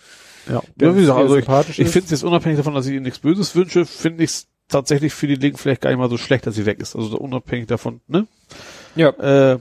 Ja, 0.47 0.61
ja 0.81 0.95
wie 0.95 1.01
gesagt, 1.01 1.19
also 1.19 1.37
ich, 1.37 1.47
ich 1.79 1.89
finde 1.89 2.05
es 2.05 2.11
jetzt 2.11 2.23
unabhängig 2.23 2.57
davon, 2.57 2.73
dass 2.73 2.87
ich 2.87 2.93
ihr 2.93 3.01
nichts 3.01 3.19
Böses 3.19 3.55
wünsche, 3.55 3.85
finde 3.85 4.23
ich 4.23 4.31
es 4.31 4.47
tatsächlich 4.67 5.13
für 5.13 5.27
die 5.27 5.35
Linken 5.35 5.57
vielleicht 5.57 5.81
gar 5.81 5.91
nicht 5.91 5.99
mal 5.99 6.09
so 6.09 6.17
schlecht, 6.17 6.47
dass 6.47 6.55
sie 6.55 6.65
weg 6.65 6.79
ist. 6.79 6.95
Also 6.95 7.09
so 7.09 7.17
unabhängig 7.19 7.67
davon, 7.67 8.01
ne? 8.07 8.25
Ja, 8.95 9.09
Äh, 9.09 9.59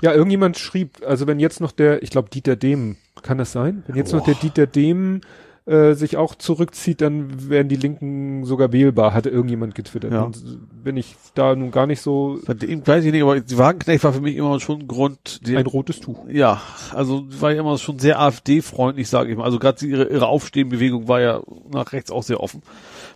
ja, 0.00 0.12
irgendjemand 0.12 0.58
schrieb, 0.58 0.98
also 1.04 1.26
wenn 1.26 1.40
jetzt 1.40 1.60
noch 1.60 1.72
der, 1.72 2.04
ich 2.04 2.10
glaube 2.10 2.30
Dieter 2.30 2.54
Dehm, 2.54 2.96
kann 3.22 3.38
das 3.38 3.50
sein? 3.50 3.82
Wenn 3.88 3.96
jetzt 3.96 4.12
noch 4.12 4.20
Boah. 4.20 4.26
der 4.26 4.34
Dieter 4.36 4.66
Dehm 4.68 5.22
äh, 5.64 5.94
sich 5.94 6.16
auch 6.16 6.34
zurückzieht, 6.34 7.00
dann 7.00 7.48
wären 7.48 7.68
die 7.68 7.76
Linken 7.76 8.44
sogar 8.44 8.72
wählbar, 8.72 9.14
hatte 9.14 9.28
irgendjemand 9.30 9.74
getwittert. 9.76 10.12
Ja. 10.12 10.22
Und 10.22 10.42
bin 10.82 10.96
ich 10.96 11.14
da 11.34 11.54
nun 11.54 11.70
gar 11.70 11.86
nicht 11.86 12.00
so 12.00 12.38
dem 12.48 12.84
weiß 12.86 13.04
ich 13.04 13.12
nicht, 13.12 13.22
aber 13.22 13.38
die 13.40 13.58
Wagenknecht 13.58 14.02
war 14.02 14.12
für 14.12 14.20
mich 14.20 14.34
immer 14.36 14.58
schon 14.58 14.80
ein 14.80 14.88
Grund, 14.88 15.46
die, 15.46 15.56
ein 15.56 15.66
rotes 15.66 16.00
Tuch. 16.00 16.26
ja, 16.28 16.60
also 16.92 17.24
war 17.40 17.52
ja 17.52 17.60
immer 17.60 17.78
schon 17.78 18.00
sehr 18.00 18.18
AfD-freundlich, 18.20 19.08
sage 19.08 19.30
ich 19.30 19.36
mal. 19.36 19.44
Also 19.44 19.60
gerade 19.60 19.86
ihre, 19.86 20.08
ihre 20.08 20.26
Aufstehenbewegung 20.26 21.06
war 21.06 21.20
ja 21.20 21.40
nach 21.72 21.92
rechts 21.92 22.10
auch 22.10 22.24
sehr 22.24 22.40
offen. 22.40 22.62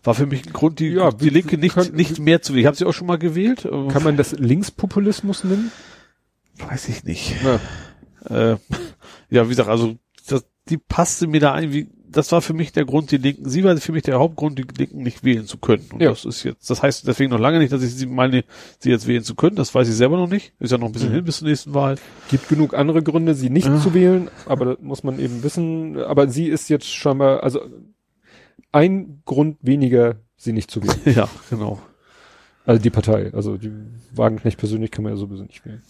War 0.04 0.14
für 0.14 0.26
mich 0.26 0.46
ein 0.46 0.52
Grund, 0.52 0.78
die, 0.78 0.90
Ja, 0.90 1.10
die 1.10 1.30
Linke 1.30 1.58
nicht, 1.58 1.74
können- 1.74 1.96
nicht 1.96 2.20
mehr 2.20 2.42
zu 2.42 2.52
wählen. 2.52 2.60
Ich 2.60 2.66
habe 2.66 2.76
sie 2.76 2.84
auch 2.84 2.92
schon 2.94 3.08
mal 3.08 3.18
gewählt. 3.18 3.64
äh, 3.64 3.88
Kann 3.88 4.04
man 4.04 4.16
das 4.16 4.32
Linkspopulismus 4.38 5.42
nennen? 5.42 5.72
weiß 6.68 6.88
ich 6.88 7.02
nicht. 7.04 7.34
Ja. 8.30 8.52
Äh, 8.52 8.56
ja, 9.30 9.44
wie 9.46 9.48
gesagt, 9.50 9.68
also 9.68 9.96
das, 10.28 10.44
die 10.68 10.78
passte 10.78 11.26
mir 11.26 11.40
da 11.40 11.52
ein, 11.52 11.72
wie 11.72 11.88
das 12.08 12.30
war 12.32 12.40
für 12.42 12.54
mich 12.54 12.72
der 12.72 12.84
Grund, 12.84 13.10
die 13.10 13.16
Linken, 13.16 13.48
sie 13.48 13.64
war 13.64 13.76
für 13.76 13.92
mich 13.92 14.02
der 14.04 14.18
Hauptgrund, 14.18 14.58
die 14.58 14.64
Linken 14.78 15.02
nicht 15.02 15.24
wählen 15.24 15.46
zu 15.46 15.58
können. 15.58 15.84
Und 15.92 16.00
Ja. 16.00 16.10
das 16.10 16.24
ist 16.24 16.42
jetzt, 16.44 16.70
das 16.70 16.82
heißt 16.82 17.06
deswegen 17.06 17.30
noch 17.30 17.38
lange 17.40 17.58
nicht, 17.58 17.72
dass 17.72 17.82
ich 17.82 17.94
sie 17.94 18.06
meine, 18.06 18.44
sie 18.78 18.90
jetzt 18.90 19.06
wählen 19.06 19.22
zu 19.24 19.34
können. 19.34 19.56
Das 19.56 19.74
weiß 19.74 19.88
ich 19.88 19.94
selber 19.94 20.16
noch 20.16 20.28
nicht. 20.30 20.52
Ist 20.60 20.72
ja 20.72 20.78
noch 20.78 20.86
ein 20.86 20.92
bisschen 20.92 21.10
Mhm. 21.10 21.14
hin 21.16 21.24
bis 21.24 21.38
zur 21.38 21.48
nächsten 21.48 21.74
Wahl. 21.74 21.96
Gibt 22.30 22.48
genug 22.48 22.74
andere 22.74 23.02
Gründe, 23.02 23.34
sie 23.34 23.50
nicht 23.50 23.66
Ja. 23.66 23.80
zu 23.80 23.92
wählen, 23.94 24.30
aber 24.46 24.64
das 24.66 24.78
muss 24.80 25.02
man 25.04 25.18
eben 25.18 25.42
wissen. 25.42 25.98
Aber 25.98 26.28
sie 26.28 26.46
ist 26.46 26.68
jetzt 26.68 26.86
scheinbar, 26.86 27.42
also 27.42 27.60
ein 28.72 29.22
Grund 29.24 29.58
weniger, 29.62 30.16
sie 30.36 30.52
nicht 30.52 30.70
zu 30.70 30.82
wählen. 30.82 30.96
Ja, 31.16 31.28
genau. 31.50 31.80
Also 32.64 32.82
die 32.82 32.90
Partei, 32.90 33.32
also 33.32 33.56
die 33.56 33.70
Wagenknecht 34.14 34.58
persönlich 34.58 34.90
kann 34.90 35.04
man 35.04 35.12
ja 35.12 35.16
sowieso 35.16 35.44
nicht 35.44 35.64
wählen. 35.64 35.82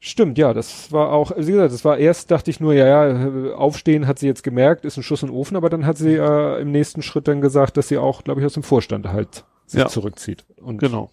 Stimmt, 0.00 0.38
ja, 0.38 0.54
das 0.54 0.92
war 0.92 1.10
auch, 1.12 1.32
also 1.32 1.48
wie 1.48 1.52
gesagt, 1.52 1.72
das 1.72 1.84
war 1.84 1.98
erst, 1.98 2.30
dachte 2.30 2.50
ich 2.52 2.60
nur, 2.60 2.72
ja, 2.72 2.86
ja, 3.08 3.54
aufstehen 3.54 4.06
hat 4.06 4.20
sie 4.20 4.26
jetzt 4.28 4.44
gemerkt, 4.44 4.84
ist 4.84 4.96
ein 4.96 5.02
Schuss 5.02 5.22
in 5.22 5.28
den 5.28 5.34
Ofen, 5.36 5.56
aber 5.56 5.70
dann 5.70 5.86
hat 5.86 5.98
sie 5.98 6.14
äh, 6.14 6.60
im 6.62 6.70
nächsten 6.70 7.02
Schritt 7.02 7.26
dann 7.26 7.40
gesagt, 7.40 7.76
dass 7.76 7.88
sie 7.88 7.98
auch, 7.98 8.22
glaube 8.22 8.40
ich, 8.40 8.46
aus 8.46 8.52
dem 8.54 8.62
Vorstand 8.62 9.08
halt 9.08 9.44
sich 9.66 9.80
Ja. 9.80 9.88
zurückzieht. 9.88 10.44
Und 10.62 10.78
Genau. 10.78 11.10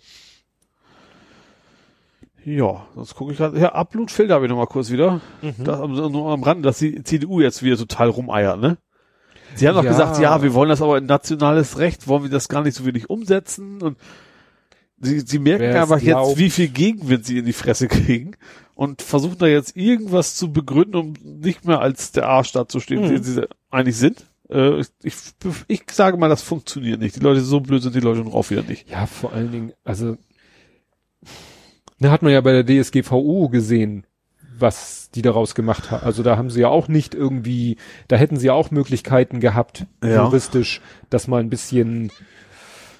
Ja, 2.44 2.86
sonst 2.94 3.16
gucke 3.16 3.32
ich 3.32 3.40
gerade. 3.40 3.60
Ja, 3.60 3.74
Upload-Filter 3.74 4.36
habe 4.36 4.45
ich 4.45 4.49
noch 4.52 4.57
mal 4.57 4.68
kurz 4.68 4.91
wieder. 4.91 5.20
Mhm. 5.41 5.64
Das, 5.64 5.80
am- 5.82 5.94
nur 5.94 6.32
am 6.32 6.44
Rand, 6.44 6.64
dass 6.64 6.78
die 6.78 7.03
CDU 7.03 7.41
jetzt 7.41 7.64
wieder 7.64 7.76
total 7.78 8.10
rumeiert, 8.10 8.60
ne? 8.60 8.78
Sie 9.56 9.68
haben 9.68 9.76
doch 9.76 9.84
Ja. 9.84 9.91
gesagt, 9.91 10.20
ja, 10.20 10.44
wir 10.44 10.53
wollen 10.53 10.70
das 10.70 10.82
aber 10.82 10.98
in 10.99 11.06
nationales 11.07 11.80
Recht, 11.80 12.07
wollen 12.07 12.24
wir 12.24 12.30
das 12.30 12.48
gar 12.49 12.62
nicht 12.62 12.76
so 12.76 12.86
wenig 12.86 13.10
umsetzen 13.10 13.82
und 13.82 13.98
sie, 14.99 15.22
sie 15.22 15.40
merken 15.40 15.64
Wer's 15.64 15.90
einfach 15.91 15.99
glaubt. 16.06 16.28
jetzt, 16.30 16.38
wie 16.38 16.49
viel 16.52 16.68
Gegenwind 16.68 17.26
sie 17.26 17.40
in 17.40 17.45
die 17.45 17.53
Fresse 17.53 17.88
kriegen 17.88 18.36
und 18.76 19.02
versuchen 19.02 19.38
da 19.39 19.47
jetzt 19.47 19.76
irgendwas 19.76 20.35
zu 20.35 20.52
begründen, 20.53 20.95
um 20.95 21.14
nicht 21.23 21.65
mehr 21.65 21.80
als 21.80 22.11
der 22.11 22.27
Arsch 22.27 22.52
dazustehen, 22.52 23.03
Mhm. 23.03 23.10
den 23.10 23.23
sie 23.23 23.47
eigentlich 23.72 23.97
sind. 23.97 24.26
Äh, 24.49 24.81
ich, 25.02 25.15
ich 25.68 25.84
sage 25.91 26.18
mal, 26.18 26.30
das 26.30 26.43
funktioniert 26.43 26.99
nicht. 26.99 27.15
Die 27.15 27.22
Leute 27.22 27.41
so 27.41 27.60
blöd 27.61 27.81
sind 27.81 27.95
die 27.95 27.99
Leute 28.02 28.19
noch 28.19 28.35
auch 28.35 28.49
wieder 28.52 28.61
nicht. 28.64 28.88
Ja, 28.89 29.06
vor 29.07 29.34
allen 29.34 29.52
Dingen, 29.52 29.73
also, 29.84 30.18
da 31.99 32.11
hat 32.11 32.22
man 32.22 32.31
ja 32.31 32.41
bei 32.41 32.61
der 32.61 32.65
DSGVO 32.84 33.49
gesehen, 33.49 34.06
was 34.57 35.10
die 35.15 35.22
daraus 35.22 35.56
gemacht 35.56 35.91
haben. 35.91 36.06
Also 36.06 36.23
da 36.23 36.38
haben 36.38 36.49
sie 36.49 36.61
ja 36.61 36.68
auch 36.69 36.88
nicht 36.88 37.15
irgendwie, 37.15 37.77
da 38.07 38.15
hätten 38.18 38.38
sie 38.38 38.47
ja 38.47 38.53
auch 38.53 38.72
Möglichkeiten 38.72 39.39
gehabt, 39.39 39.85
Ja. 40.03 40.23
juristisch, 40.26 40.81
das 41.10 41.27
mal 41.27 41.39
ein 41.41 41.49
bisschen, 41.49 42.11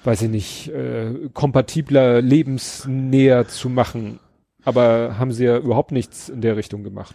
weiß 0.04 0.22
ich 0.22 0.30
nicht, 0.30 0.68
äh, 0.68 1.28
kompatibler, 1.32 2.20
lebensnäher 2.22 3.48
zu 3.48 3.68
machen. 3.68 4.18
Aber 4.66 5.16
haben 5.18 5.32
sie 5.32 5.44
ja 5.44 5.56
überhaupt 5.56 5.92
nichts 5.92 6.28
in 6.28 6.42
der 6.42 6.56
Richtung 6.56 6.82
gemacht. 6.82 7.14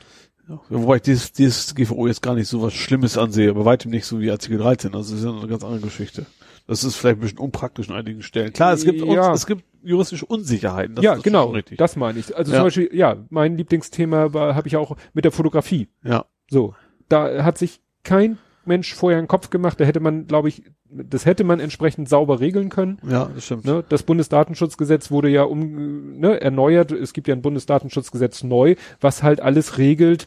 Ja, 0.49 0.59
wobei 0.69 0.95
ich 0.95 1.01
dieses, 1.03 1.33
dieses 1.33 1.75
GVO 1.75 2.07
jetzt 2.07 2.21
gar 2.23 2.33
nicht 2.33 2.47
so 2.47 2.61
was 2.61 2.73
Schlimmes 2.73 3.17
ansehe, 3.17 3.53
bei 3.53 3.63
weitem 3.63 3.91
nicht 3.91 4.05
so 4.05 4.19
wie 4.19 4.31
Artikel 4.31 4.57
13. 4.57 4.95
Also 4.95 5.11
das 5.11 5.19
ist 5.19 5.25
ja 5.25 5.37
eine 5.37 5.47
ganz 5.47 5.63
andere 5.63 5.81
Geschichte. 5.81 6.25
Das 6.67 6.83
ist 6.83 6.95
vielleicht 6.95 7.17
ein 7.17 7.21
bisschen 7.21 7.37
unpraktisch 7.39 7.89
an 7.89 7.95
einigen 7.97 8.21
Stellen. 8.21 8.53
Klar, 8.53 8.73
es 8.73 8.83
gibt, 8.83 9.01
Ja. 9.05 9.33
es 9.33 9.45
gibt 9.45 9.63
juristische 9.83 10.25
Unsicherheiten. 10.25 10.95
Das 10.95 11.03
ja, 11.05 11.13
ist 11.13 11.23
genau, 11.23 11.53
das 11.77 11.95
meine 11.95 12.19
ich. 12.19 12.35
Also 12.35 12.51
Ja. 12.51 12.57
zum 12.59 12.65
Beispiel, 12.67 12.89
ja, 12.93 13.17
mein 13.29 13.57
Lieblingsthema 13.57 14.33
war, 14.33 14.55
habe 14.55 14.67
ich 14.67 14.77
auch 14.77 14.95
mit 15.13 15.25
der 15.25 15.31
Fotografie. 15.31 15.89
ja, 16.03 16.25
So, 16.49 16.73
da 17.09 17.43
hat 17.43 17.57
sich 17.57 17.81
kein 18.03 18.37
Mensch 18.71 18.93
vorher 18.93 19.19
einen 19.19 19.27
Kopf 19.27 19.49
gemacht. 19.49 19.79
Da 19.79 19.85
hätte 19.85 19.99
man, 19.99 20.25
glaube 20.27 20.47
ich, 20.49 20.63
das 20.89 21.25
hätte 21.25 21.43
man 21.43 21.59
entsprechend 21.59 22.07
sauber 22.09 22.39
regeln 22.39 22.69
können. 22.69 22.97
ja, 23.07 23.29
das 23.33 23.45
stimmt. 23.45 23.65
Ne? 23.65 23.83
Das 23.89 24.03
Bundesdatenschutzgesetz 24.03 25.11
wurde 25.11 25.29
ja 25.29 25.43
um, 25.43 26.17
ne, 26.19 26.39
erneuert. 26.41 26.91
Es 26.91 27.13
gibt 27.13 27.27
ja 27.27 27.35
ein 27.35 27.41
Bundesdatenschutzgesetz 27.41 28.43
neu, 28.43 28.75
was 28.99 29.23
halt 29.23 29.41
alles 29.41 29.77
regelt, 29.77 30.25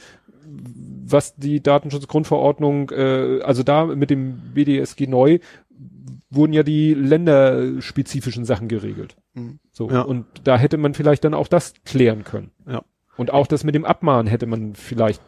was 1.06 1.34
die 1.36 1.62
Datenschutzgrundverordnung, 1.62 2.90
äh, 2.90 3.40
also 3.42 3.62
da 3.62 3.86
mit 3.86 4.10
dem 4.10 4.40
BDSG 4.54 5.06
neu 5.06 5.38
wurden 6.30 6.52
ja 6.52 6.62
die 6.62 6.94
länderspezifischen 6.94 8.44
Sachen 8.44 8.68
geregelt. 8.68 9.16
Mhm. 9.34 9.58
So 9.72 9.88
Ja. 9.90 10.02
und 10.02 10.26
da 10.44 10.56
hätte 10.58 10.76
man 10.76 10.94
vielleicht 10.94 11.24
dann 11.24 11.34
auch 11.34 11.48
das 11.48 11.74
klären 11.84 12.24
können. 12.24 12.50
Ja. 12.66 12.82
Und 13.16 13.32
auch 13.32 13.46
das 13.46 13.64
mit 13.64 13.74
dem 13.74 13.84
Abmahnen 13.84 14.26
hätte 14.26 14.46
man 14.46 14.74
vielleicht 14.74 15.22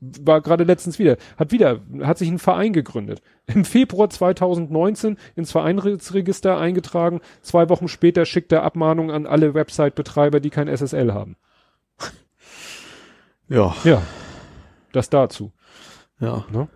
war 0.00 0.42
gerade 0.42 0.64
letztens 0.64 0.98
wieder, 0.98 1.16
hat 1.36 1.52
wieder, 1.52 1.80
hat 2.02 2.18
sich 2.18 2.28
ein 2.28 2.38
Verein 2.38 2.72
gegründet. 2.72 3.22
Im 3.46 3.64
Februar 3.64 4.10
2019 4.10 5.16
ins 5.34 5.52
Vereinsregister 5.52 6.58
eingetragen. 6.58 7.20
Zwei 7.40 7.68
Wochen 7.68 7.88
später 7.88 8.26
schickt 8.26 8.52
er 8.52 8.62
Abmahnung 8.62 9.10
an 9.10 9.26
alle 9.26 9.54
Website-Betreiber, 9.54 10.40
die 10.40 10.50
kein 10.50 10.68
SSL 10.68 11.14
haben. 11.14 11.36
Ja. 13.48 13.74
Ja. 13.84 14.02
Das 14.92 15.08
dazu. 15.08 15.52
Ja. 16.20 16.44
Ne? 16.50 16.68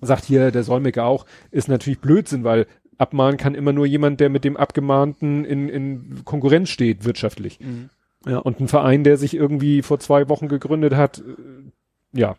Sagt 0.00 0.24
hier 0.24 0.50
der 0.50 0.62
Solmecke 0.62 1.04
auch, 1.04 1.26
ist 1.50 1.68
natürlich 1.68 2.00
Blödsinn, 2.00 2.44
weil 2.44 2.66
abmahnen 2.98 3.36
kann 3.36 3.54
immer 3.54 3.72
nur 3.72 3.86
jemand, 3.86 4.20
der 4.20 4.30
mit 4.30 4.44
dem 4.44 4.56
Abgemahnten 4.56 5.44
in, 5.44 5.68
in 5.68 6.24
Konkurrenz 6.24 6.70
steht, 6.70 7.04
wirtschaftlich. 7.04 7.58
Ja. 8.26 8.38
Und 8.38 8.60
ein 8.60 8.68
Verein, 8.68 9.04
der 9.04 9.16
sich 9.16 9.34
irgendwie 9.34 9.82
vor 9.82 9.98
zwei 9.98 10.28
Wochen 10.28 10.48
gegründet 10.48 10.94
hat, 10.94 11.22
ja. 12.16 12.36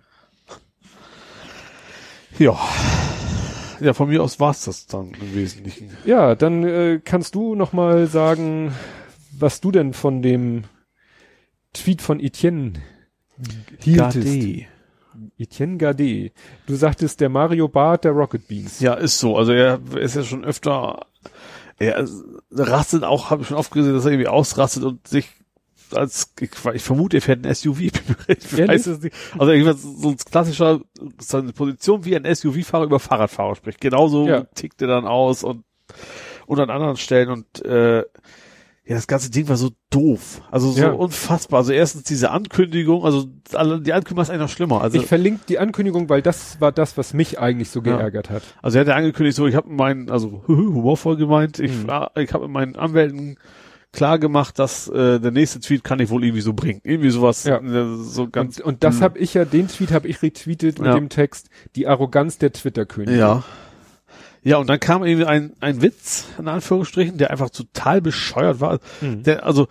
Ja. 2.37 2.57
Ja, 3.79 3.93
von 3.93 4.09
mir 4.09 4.23
aus 4.23 4.39
war's 4.39 4.65
das 4.65 4.87
dann 4.87 5.11
im 5.11 5.35
Wesentlichen. 5.35 5.95
Ja, 6.05 6.35
dann 6.35 6.63
äh, 6.63 6.99
kannst 7.03 7.35
du 7.35 7.55
noch 7.55 7.73
mal 7.73 8.07
sagen, 8.07 8.73
was 9.31 9.61
du 9.61 9.71
denn 9.71 9.93
von 9.93 10.21
dem 10.21 10.63
Tweet 11.73 12.01
von 12.01 12.19
Etienne 12.19 12.73
hieltest. 13.79 14.25
Gade. 14.25 14.65
Etienne 15.37 15.77
Gade. 15.77 16.31
Du 16.65 16.75
sagtest 16.75 17.21
der 17.21 17.29
Mario 17.29 17.67
Barth 17.67 18.03
der 18.03 18.11
Rocket 18.11 18.47
Beans. 18.47 18.79
Ja, 18.79 18.95
ist 18.95 19.19
so. 19.19 19.37
Also 19.37 19.51
er 19.51 19.79
ist 19.95 20.15
ja 20.15 20.23
schon 20.23 20.43
öfter, 20.43 21.05
er 21.77 22.07
rastet 22.51 23.03
auch, 23.03 23.29
habe 23.29 23.43
ich 23.43 23.47
schon 23.49 23.57
oft 23.57 23.71
gesehen, 23.71 23.93
dass 23.93 24.05
er 24.05 24.11
irgendwie 24.11 24.27
ausrastet 24.27 24.83
und 24.83 25.07
sich 25.07 25.29
als, 25.93 26.33
ich, 26.39 26.49
ich 26.73 26.81
vermute, 26.83 27.17
er 27.17 27.21
fährt 27.21 27.45
ein 27.45 27.53
SUV. 27.53 27.79
Ich 28.27 28.57
weiß 28.67 28.87
es 28.87 29.01
nicht. 29.01 29.15
Also 29.37 29.51
irgendwas, 29.51 29.81
so 29.81 30.09
ein 30.09 30.17
klassischer, 30.17 30.81
so 31.19 31.37
eine 31.37 31.53
Position 31.53 32.05
wie 32.05 32.15
ein 32.15 32.25
SUV-Fahrer 32.25 32.85
über 32.85 32.99
Fahrradfahrer 32.99 33.55
spricht. 33.55 33.81
Genauso 33.81 34.27
Ja. 34.27 34.43
tickt 34.55 34.81
er 34.81 34.87
dann 34.87 35.05
aus 35.05 35.43
und, 35.43 35.63
und 36.45 36.59
an 36.59 36.69
anderen 36.69 36.97
Stellen 36.97 37.29
und, 37.29 37.63
äh, 37.65 38.03
ja, 38.89 38.95
das 38.95 39.07
ganze 39.07 39.29
Ding 39.29 39.49
war 39.49 39.57
so 39.57 39.71
doof. 39.89 40.41
Also 40.49 40.71
so 40.71 40.79
Ja. 40.81 40.91
unfassbar. 40.93 41.59
Also 41.59 41.73
erstens 41.73 42.03
diese 42.03 42.31
Ankündigung, 42.31 43.03
also 43.03 43.25
die 43.25 43.57
Ankündigung 43.57 44.21
ist 44.21 44.29
eigentlich 44.29 44.39
noch 44.39 44.47
schlimmer. 44.49 44.81
Also 44.81 44.97
ich 44.97 45.05
verlinke 45.05 45.41
die 45.49 45.59
Ankündigung, 45.59 46.07
weil 46.07 46.21
das 46.21 46.61
war 46.61 46.71
das, 46.71 46.97
was 46.97 47.13
mich 47.13 47.37
eigentlich 47.37 47.69
so 47.69 47.81
Ja. 47.81 47.97
geärgert 47.97 48.29
hat. 48.29 48.43
Also 48.61 48.77
er 48.77 48.81
hat 48.81 48.87
ja 48.87 48.95
angekündigt, 48.95 49.35
so 49.35 49.45
ich 49.45 49.55
habe 49.55 49.69
meinen, 49.69 50.09
also 50.09 50.41
humorvoll 50.47 51.17
gemeint, 51.17 51.59
ich, 51.59 51.71
Mhm. 51.73 51.89
ich 52.15 52.31
habe 52.33 52.45
mit 52.45 52.53
meinen 52.53 52.75
Anwälten 52.77 53.37
klar 53.97 54.19
gemacht, 54.19 54.57
dass 54.59 54.87
äh, 54.87 55.19
der 55.19 55.31
nächste 55.31 55.59
Tweet 55.59 55.83
kann 55.83 55.99
ich 55.99 56.09
wohl 56.09 56.23
irgendwie 56.23 56.41
so 56.41 56.53
bringen. 56.53 56.79
Irgendwie 56.83 57.09
sowas, 57.09 57.43
Ja. 57.43 57.57
äh, 57.59 57.97
so 57.97 58.29
ganz. 58.29 58.59
Und, 58.59 58.65
und 58.65 58.83
das 58.83 58.97
mh. 58.99 59.01
habe 59.01 59.19
ich 59.19 59.33
ja, 59.33 59.43
den 59.43 59.67
Tweet 59.67 59.91
habe 59.91 60.07
ich 60.07 60.21
retweetet 60.21 60.79
mit 60.79 60.87
Ja. 60.87 60.93
dem 60.95 61.09
Text, 61.09 61.49
die 61.75 61.87
Arroganz 61.87 62.37
der 62.37 62.53
Twitter-Könige. 62.53 63.17
Ja. 63.17 63.43
Ja, 64.43 64.57
und 64.57 64.67
dann 64.69 64.79
kam 64.79 65.03
irgendwie 65.03 65.25
ein, 65.25 65.53
ein 65.59 65.81
Witz, 65.81 66.25
in 66.39 66.47
Anführungsstrichen, 66.47 67.17
der 67.17 67.31
einfach 67.31 67.49
total 67.49 68.01
bescheuert 68.01 68.61
war. 68.61 68.79
Mhm. 69.01 69.23
Der, 69.23 69.45
also, 69.45 69.67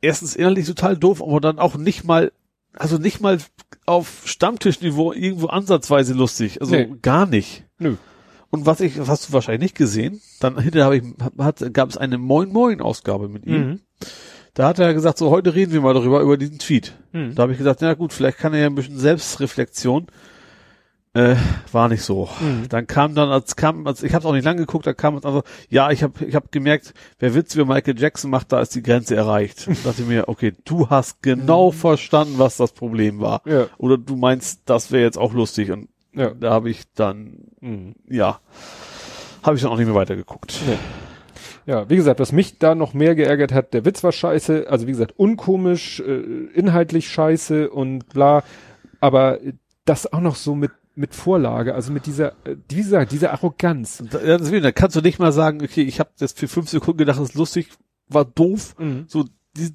erstens 0.00 0.34
innerlich 0.34 0.66
total 0.66 0.96
doof, 0.96 1.22
aber 1.22 1.40
dann 1.40 1.58
auch 1.60 1.76
nicht 1.76 2.02
mal, 2.04 2.32
also 2.72 2.98
nicht 2.98 3.20
mal 3.20 3.38
auf 3.86 4.22
Stammtischniveau 4.24 5.12
irgendwo 5.12 5.46
ansatzweise 5.46 6.14
lustig. 6.14 6.60
Also 6.60 6.74
Nee. 6.74 6.92
gar 7.02 7.26
nicht. 7.26 7.64
Nö. 7.78 7.96
Und 8.50 8.66
was 8.66 8.80
ich, 8.80 8.98
was 8.98 9.08
hast 9.08 9.28
du 9.28 9.32
wahrscheinlich 9.32 9.62
nicht 9.62 9.76
gesehen, 9.76 10.20
dann 10.40 10.58
hinterher 10.58 10.86
habe 10.86 10.96
ich, 10.96 11.04
hat, 11.38 11.74
gab 11.74 11.90
es 11.90 11.96
eine 11.96 12.18
Moin 12.18 12.50
Moin 12.50 12.80
Ausgabe 12.80 13.28
mit 13.28 13.46
ihm. 13.46 13.68
Mhm. 13.68 13.80
Da 14.54 14.66
hat 14.66 14.78
er 14.78 14.94
gesagt, 14.94 15.18
so 15.18 15.30
heute 15.30 15.54
reden 15.54 15.72
wir 15.72 15.80
mal 15.80 15.94
darüber, 15.94 16.20
über 16.20 16.36
diesen 16.36 16.58
Tweet. 16.58 16.94
Mhm. 17.12 17.34
Da 17.34 17.42
habe 17.42 17.52
ich 17.52 17.58
gesagt, 17.58 17.80
na 17.82 17.94
gut, 17.94 18.12
vielleicht 18.12 18.38
kann 18.38 18.54
er 18.54 18.60
ja 18.60 18.66
ein 18.66 18.74
bisschen 18.74 18.98
Selbstreflexion. 18.98 20.06
Äh, 21.14 21.36
war 21.72 21.88
nicht 21.88 22.02
so. 22.02 22.28
Mhm. 22.40 22.68
Dann 22.68 22.86
kam 22.86 23.14
dann, 23.14 23.30
als 23.30 23.56
kam, 23.56 23.86
als 23.86 24.02
ich 24.02 24.14
habe 24.14 24.26
auch 24.28 24.32
nicht 24.32 24.44
lang 24.44 24.56
geguckt, 24.56 24.86
da 24.86 24.92
kam 24.92 25.16
also, 25.16 25.42
ja, 25.68 25.90
ich 25.90 26.02
habe 26.02 26.24
ich 26.24 26.34
hab 26.34 26.52
gemerkt, 26.52 26.92
wer 27.18 27.34
Witz 27.34 27.54
über 27.54 27.64
Michael 27.72 27.98
Jackson 27.98 28.30
macht, 28.30 28.52
da 28.52 28.60
ist 28.60 28.74
die 28.74 28.82
Grenze 28.82 29.16
erreicht. 29.16 29.66
Und 29.68 29.84
dachte 29.84 30.02
mir, 30.02 30.28
okay, 30.28 30.52
du 30.64 30.90
hast 30.90 31.22
genau 31.22 31.70
verstanden, 31.70 32.34
was 32.38 32.56
das 32.56 32.72
Problem 32.72 33.20
war. 33.20 33.42
Ja. 33.46 33.66
Oder 33.78 33.96
du 33.98 34.16
meinst, 34.16 34.62
das 34.66 34.92
wäre 34.92 35.02
jetzt 35.02 35.18
auch 35.18 35.32
lustig. 35.32 35.70
Und 35.70 35.88
Ja. 36.18 36.30
da 36.34 36.50
habe 36.50 36.70
ich 36.70 36.82
dann, 36.94 37.38
Mhm. 37.60 37.94
ja, 38.08 38.40
habe 39.42 39.56
ich 39.56 39.62
dann 39.62 39.70
auch 39.70 39.76
nicht 39.78 39.86
mehr 39.86 39.94
weitergeguckt. 39.94 40.60
Nee. 40.66 40.78
Ja, 41.66 41.88
wie 41.90 41.96
gesagt, 41.96 42.18
was 42.18 42.32
mich 42.32 42.58
da 42.58 42.74
noch 42.74 42.94
mehr 42.94 43.14
geärgert 43.14 43.52
hat, 43.52 43.74
der 43.74 43.84
Witz 43.84 44.02
war 44.02 44.12
scheiße, 44.12 44.66
also 44.68 44.86
wie 44.86 44.92
gesagt, 44.92 45.12
unkomisch, 45.18 46.00
äh, 46.00 46.20
inhaltlich 46.54 47.08
scheiße 47.10 47.70
und 47.70 48.08
bla, 48.08 48.42
aber 49.00 49.38
das 49.84 50.12
auch 50.12 50.20
noch 50.20 50.36
so 50.36 50.54
mit 50.54 50.72
mit 50.94 51.14
Vorlage, 51.14 51.76
also 51.76 51.92
mit 51.92 52.06
dieser, 52.06 52.30
äh, 52.44 52.56
wie 52.68 52.78
gesagt, 52.78 53.12
dieser 53.12 53.32
Arroganz. 53.32 54.00
Und 54.00 54.12
da, 54.14 54.72
kannst 54.72 54.96
du 54.96 55.00
nicht 55.00 55.20
mal 55.20 55.30
sagen, 55.30 55.62
okay, 55.62 55.82
ich 55.82 56.00
habe 56.00 56.10
das 56.18 56.32
für 56.32 56.48
fünf 56.48 56.68
Sekunden 56.68 56.98
gedacht, 56.98 57.20
das 57.20 57.28
ist 57.28 57.34
lustig, 57.36 57.68
war 58.08 58.24
doof. 58.24 58.74
So, 59.06 59.24
die, 59.56 59.70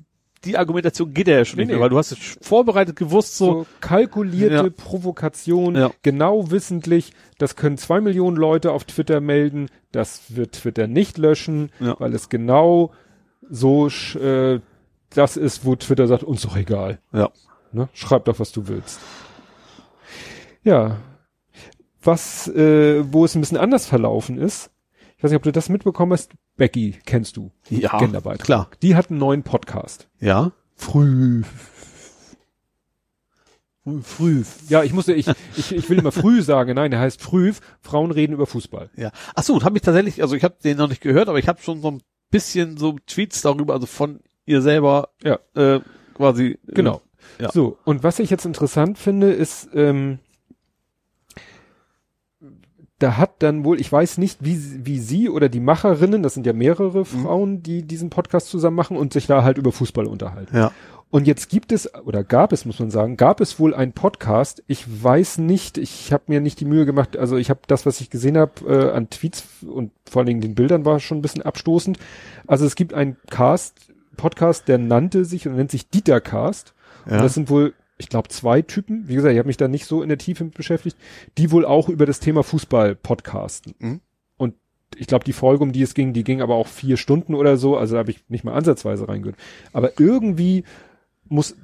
die 0.45 0.57
Argumentation 0.57 1.13
geht 1.13 1.27
ja 1.27 1.43
schon 1.45 1.57
Nee, 1.57 1.63
nicht 1.63 1.67
mehr, 1.69 1.77
nee. 1.77 1.81
weil 1.83 1.89
du 1.89 1.97
hast 1.97 2.11
es 2.11 2.37
vorbereitet 2.41 2.95
gewusst, 2.95 3.37
so, 3.37 3.45
So 3.63 3.65
kalkulierte 3.79 4.55
Ja. 4.55 4.69
Provokation, 4.69 5.75
Ja. 5.75 5.91
genau 6.01 6.51
wissentlich, 6.51 7.13
das 7.37 7.55
können 7.55 7.77
zwei 7.77 8.01
Millionen 8.01 8.37
Leute 8.37 8.71
auf 8.71 8.83
Twitter 8.83 9.19
melden, 9.21 9.69
das 9.91 10.35
wird 10.35 10.53
Twitter 10.53 10.87
nicht 10.87 11.17
löschen, 11.17 11.71
Ja. 11.79 11.95
weil 11.99 12.13
es 12.13 12.29
genau 12.29 12.91
so 13.49 13.87
äh, 13.87 14.59
das 15.11 15.37
ist, 15.37 15.63
wo 15.65 15.75
Twitter 15.75 16.07
sagt, 16.07 16.23
uns 16.23 16.41
doch 16.41 16.55
egal. 16.57 16.99
ja. 17.11 17.29
Ne? 17.71 17.89
Schreib 17.93 18.25
doch, 18.25 18.37
was 18.39 18.51
du 18.51 18.67
willst. 18.67 18.99
Ja. 20.63 20.97
Was, 22.01 22.47
äh, 22.49 23.03
wo 23.13 23.25
es 23.25 23.33
ein 23.35 23.39
bisschen 23.41 23.57
anders 23.57 23.85
verlaufen 23.87 24.37
ist, 24.37 24.69
ich 25.17 25.23
weiß 25.23 25.31
nicht, 25.31 25.37
ob 25.37 25.43
du 25.43 25.51
das 25.51 25.69
mitbekommen 25.69 26.11
hast, 26.13 26.31
Becky 26.57 26.99
kennst 27.05 27.37
du. 27.37 27.51
Ja, 27.69 27.97
Genderbeitrag. 27.97 28.45
klar. 28.45 28.69
Die 28.81 28.95
hat 28.95 29.09
einen 29.09 29.19
neuen 29.19 29.43
Podcast. 29.43 30.07
Ja. 30.19 30.51
Früh. 30.75 31.43
Früh. 34.03 34.43
Ja, 34.69 34.83
ich 34.83 34.93
musste, 34.93 35.13
ich, 35.13 35.27
ich, 35.57 35.75
ich 35.75 35.89
will 35.89 35.99
immer 35.99 36.13
früh 36.13 36.41
sagen, 36.41 36.75
nein, 36.75 36.91
der 36.91 37.01
heißt 37.01 37.21
früh. 37.21 37.51
Frauen 37.81 38.11
reden 38.11 38.31
über 38.33 38.45
Fußball. 38.45 38.89
Ja. 38.95 39.11
Ach 39.35 39.43
so, 39.43 39.61
habe 39.61 39.77
ich 39.77 39.81
tatsächlich, 39.81 40.21
also 40.21 40.35
ich 40.35 40.43
habe 40.45 40.55
den 40.63 40.77
noch 40.77 40.87
nicht 40.87 41.01
gehört, 41.01 41.27
aber 41.27 41.37
ich 41.37 41.49
habe 41.49 41.61
schon 41.61 41.81
so 41.81 41.91
ein 41.91 42.01
bisschen 42.31 42.77
so 42.77 42.95
Tweets 43.05 43.41
darüber, 43.41 43.73
also 43.73 43.85
von 43.85 44.21
ihr 44.45 44.61
selber, 44.61 45.09
Ja. 45.21 45.37
äh, 45.55 45.81
quasi. 46.13 46.57
äh, 46.67 46.73
Genau. 46.73 47.01
Ja. 47.39 47.51
So, 47.51 47.77
und 47.83 48.03
was 48.03 48.19
ich 48.19 48.29
jetzt 48.29 48.45
interessant 48.45 48.97
finde, 48.97 49.31
ist, 49.33 49.69
ähm, 49.73 50.19
da 53.03 53.17
hat 53.17 53.43
dann 53.43 53.65
wohl, 53.65 53.81
ich 53.81 53.91
weiß 53.91 54.17
nicht, 54.17 54.45
wie, 54.45 54.57
wie 54.85 54.97
sie 54.97 55.29
oder 55.29 55.49
die 55.49 55.59
Macherinnen, 55.59 56.23
das 56.23 56.35
sind 56.35 56.45
ja 56.45 56.53
mehrere 56.53 57.03
Frauen, 57.03 57.61
die 57.61 57.83
diesen 57.83 58.09
Podcast 58.09 58.47
zusammen 58.47 58.77
machen 58.77 58.95
und 58.95 59.11
sich 59.11 59.27
da 59.27 59.43
halt 59.43 59.57
über 59.57 59.73
Fußball 59.73 60.05
unterhalten. 60.05 60.55
Ja. 60.55 60.71
Und 61.09 61.27
jetzt 61.27 61.49
gibt 61.49 61.73
es, 61.73 61.93
oder 62.05 62.23
gab 62.23 62.53
es, 62.53 62.63
muss 62.63 62.79
man 62.79 62.89
sagen, 62.89 63.17
gab 63.17 63.41
es 63.41 63.59
wohl 63.59 63.75
einen 63.75 63.91
Podcast. 63.91 64.63
Ich 64.67 65.03
weiß 65.03 65.39
nicht, 65.39 65.77
ich 65.77 66.13
habe 66.13 66.23
mir 66.27 66.39
nicht 66.39 66.61
die 66.61 66.65
Mühe 66.65 66.85
gemacht, 66.85 67.17
also 67.17 67.35
ich 67.35 67.49
habe 67.49 67.59
das, 67.67 67.85
was 67.85 67.99
ich 67.99 68.09
gesehen 68.09 68.37
habe 68.37 68.53
äh, 68.67 68.91
an 68.91 69.09
Tweets 69.09 69.43
und 69.67 69.91
vor 70.09 70.21
allen 70.21 70.27
Dingen 70.27 70.41
den 70.41 70.55
Bildern 70.55 70.85
war 70.85 71.01
schon 71.01 71.17
ein 71.17 71.21
bisschen 71.21 71.41
abstoßend. 71.41 71.99
Also 72.47 72.65
es 72.65 72.75
gibt 72.75 72.93
einen 72.93 73.17
Cast, 73.29 73.75
Podcast, 74.15 74.69
der 74.69 74.77
nannte 74.77 75.25
sich 75.25 75.45
und 75.45 75.57
nennt 75.57 75.71
sich 75.71 75.89
Dieter 75.89 76.21
Cast. 76.21 76.73
Ja. 77.05 77.17
Und 77.17 77.23
das 77.23 77.33
sind 77.33 77.49
wohl, 77.49 77.73
ich 78.03 78.09
glaube, 78.09 78.29
zwei 78.29 78.61
Typen. 78.61 79.07
Wie 79.07 79.15
gesagt, 79.15 79.33
ich 79.33 79.39
habe 79.39 79.47
mich 79.47 79.57
da 79.57 79.67
nicht 79.67 79.85
so 79.85 80.01
in 80.01 80.09
der 80.09 80.17
Tiefe 80.17 80.43
mit 80.43 80.53
beschäftigt, 80.53 80.97
die 81.37 81.51
wohl 81.51 81.65
auch 81.65 81.89
über 81.89 82.05
das 82.05 82.19
Thema 82.19 82.43
Fußball 82.43 82.95
podcasten. 82.95 83.73
Mhm. 83.79 84.01
Und 84.37 84.55
ich 84.97 85.07
glaube, 85.07 85.25
die 85.25 85.33
Folge, 85.33 85.63
um 85.63 85.71
die 85.71 85.81
es 85.81 85.93
ging, 85.93 86.13
die 86.13 86.23
ging 86.23 86.41
aber 86.41 86.55
auch 86.55 86.67
vier 86.67 86.97
Stunden 86.97 87.33
oder 87.33 87.57
so. 87.57 87.77
Also 87.77 87.93
da 87.95 87.99
habe 87.99 88.11
ich 88.11 88.23
nicht 88.27 88.43
mal 88.43 88.53
ansatzweise 88.53 89.07
reingehört. 89.07 89.37
Aber 89.71 89.99
irgendwie 89.99 90.65
muss 91.29 91.55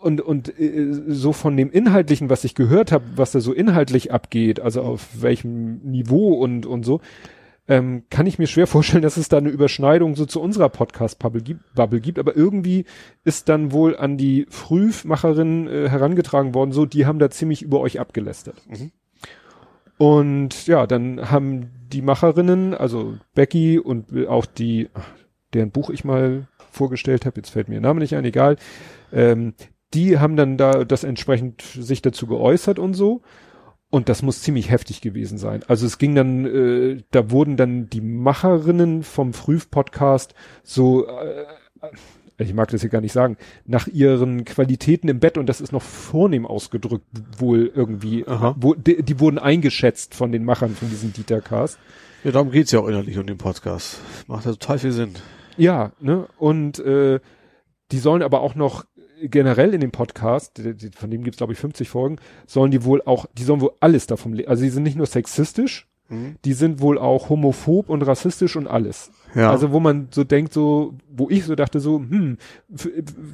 und 0.00 0.20
und 0.20 0.58
äh, 0.58 0.88
so 1.06 1.32
von 1.32 1.56
dem 1.56 1.70
inhaltlichen, 1.70 2.28
was 2.28 2.42
ich 2.44 2.56
gehört 2.56 2.90
habe, 2.90 3.04
was 3.14 3.30
da 3.30 3.40
so 3.40 3.52
inhaltlich 3.52 4.12
abgeht, 4.12 4.58
also 4.58 4.82
auf 4.82 5.22
welchem 5.22 5.78
Niveau 5.82 6.34
und 6.34 6.66
und 6.66 6.84
so, 6.84 7.00
ähm, 7.68 8.04
kann 8.10 8.26
ich 8.26 8.38
mir 8.38 8.46
schwer 8.46 8.66
vorstellen, 8.66 9.02
dass 9.02 9.16
es 9.16 9.28
da 9.28 9.38
eine 9.38 9.48
Überschneidung 9.48 10.16
so 10.16 10.26
zu 10.26 10.40
unserer 10.40 10.68
Podcast-Bubble 10.68 11.42
gibt. 12.00 12.18
Aber 12.18 12.36
irgendwie 12.36 12.84
ist 13.24 13.48
dann 13.48 13.72
wohl 13.72 13.96
an 13.96 14.16
die 14.16 14.46
Frühmacherin 14.50 15.68
äh, 15.68 15.88
herangetragen 15.88 16.54
worden, 16.54 16.72
so 16.72 16.86
die 16.86 17.06
haben 17.06 17.18
da 17.18 17.30
ziemlich 17.30 17.62
über 17.62 17.80
euch 17.80 18.00
abgelästert. 18.00 18.56
Mhm. 18.68 18.92
Und 19.98 20.66
ja, 20.66 20.86
dann 20.86 21.30
haben 21.30 21.70
die 21.92 22.02
Macherinnen, 22.02 22.74
also 22.74 23.18
Becky 23.34 23.78
und 23.78 24.26
auch 24.26 24.46
die, 24.46 24.88
deren 25.52 25.70
Buch 25.70 25.90
ich 25.90 26.04
mal 26.04 26.48
vorgestellt 26.72 27.26
habe, 27.26 27.36
jetzt 27.36 27.50
fällt 27.50 27.68
mir 27.68 27.76
ihr 27.76 27.80
Name 27.80 28.00
nicht 28.00 28.16
ein, 28.16 28.24
egal, 28.24 28.56
ähm, 29.12 29.54
die 29.94 30.18
haben 30.18 30.36
dann 30.36 30.56
da 30.56 30.84
das 30.84 31.04
entsprechend 31.04 31.62
sich 31.62 32.02
dazu 32.02 32.26
geäußert 32.26 32.78
und 32.78 32.94
so. 32.94 33.22
Und 33.92 34.08
das 34.08 34.22
muss 34.22 34.40
ziemlich 34.40 34.70
heftig 34.70 35.02
gewesen 35.02 35.36
sein. 35.36 35.64
Also 35.68 35.84
es 35.84 35.98
ging 35.98 36.14
dann, 36.14 36.46
äh, 36.46 37.02
da 37.10 37.30
wurden 37.30 37.58
dann 37.58 37.90
die 37.90 38.00
Macherinnen 38.00 39.02
vom 39.02 39.34
Früh-Podcast 39.34 40.32
so, 40.62 41.06
äh, 41.06 41.44
ich 42.38 42.54
mag 42.54 42.70
das 42.70 42.80
hier 42.80 42.88
gar 42.88 43.02
nicht 43.02 43.12
sagen, 43.12 43.36
nach 43.66 43.88
ihren 43.88 44.46
Qualitäten 44.46 45.08
im 45.08 45.20
Bett 45.20 45.36
und 45.36 45.44
das 45.44 45.60
ist 45.60 45.72
noch 45.72 45.82
vornehm 45.82 46.46
ausgedrückt 46.46 47.04
wohl 47.36 47.70
irgendwie, 47.74 48.24
wo, 48.56 48.72
die, 48.72 49.02
die 49.02 49.20
wurden 49.20 49.38
eingeschätzt 49.38 50.14
von 50.14 50.32
den 50.32 50.46
Machern 50.46 50.74
von 50.74 50.88
diesem 50.88 51.12
Dieter-Cast. 51.12 51.78
Ja, 52.24 52.30
darum 52.30 52.50
geht's 52.50 52.72
ja 52.72 52.80
auch 52.80 52.88
innerlich 52.88 53.18
um 53.18 53.26
den 53.26 53.36
Podcast. 53.36 54.00
Macht 54.26 54.46
ja 54.46 54.52
total 54.52 54.78
viel 54.78 54.92
Sinn. 54.92 55.12
Ja, 55.58 55.92
ne? 56.00 56.28
Und 56.38 56.78
äh, 56.78 57.20
die 57.90 57.98
sollen 57.98 58.22
aber 58.22 58.40
auch 58.40 58.54
noch 58.54 58.86
generell 59.30 59.74
in 59.74 59.80
dem 59.80 59.90
Podcast, 59.92 60.60
von 60.96 61.10
dem 61.10 61.22
gibt's 61.24 61.38
glaube 61.38 61.52
ich 61.52 61.58
50 61.58 61.88
Folgen, 61.88 62.16
sollen 62.46 62.70
die 62.70 62.84
wohl 62.84 63.02
auch, 63.02 63.26
die 63.36 63.44
sollen 63.44 63.60
wohl 63.60 63.72
alles 63.80 64.06
davon, 64.06 64.32
le- 64.34 64.48
also 64.48 64.62
die 64.62 64.70
sind 64.70 64.82
nicht 64.82 64.96
nur 64.96 65.06
sexistisch, 65.06 65.88
die 66.44 66.52
sind 66.52 66.82
wohl 66.82 66.98
auch 66.98 67.30
homophob 67.30 67.88
und 67.88 68.02
rassistisch 68.02 68.56
und 68.56 68.66
alles. 68.66 69.10
Ja. 69.34 69.50
Also 69.50 69.72
wo 69.72 69.80
man 69.80 70.08
so 70.10 70.24
denkt, 70.24 70.52
so, 70.52 70.92
wo 71.10 71.30
ich 71.30 71.46
so 71.46 71.54
dachte, 71.54 71.80
so, 71.80 72.00
hm, 72.00 72.36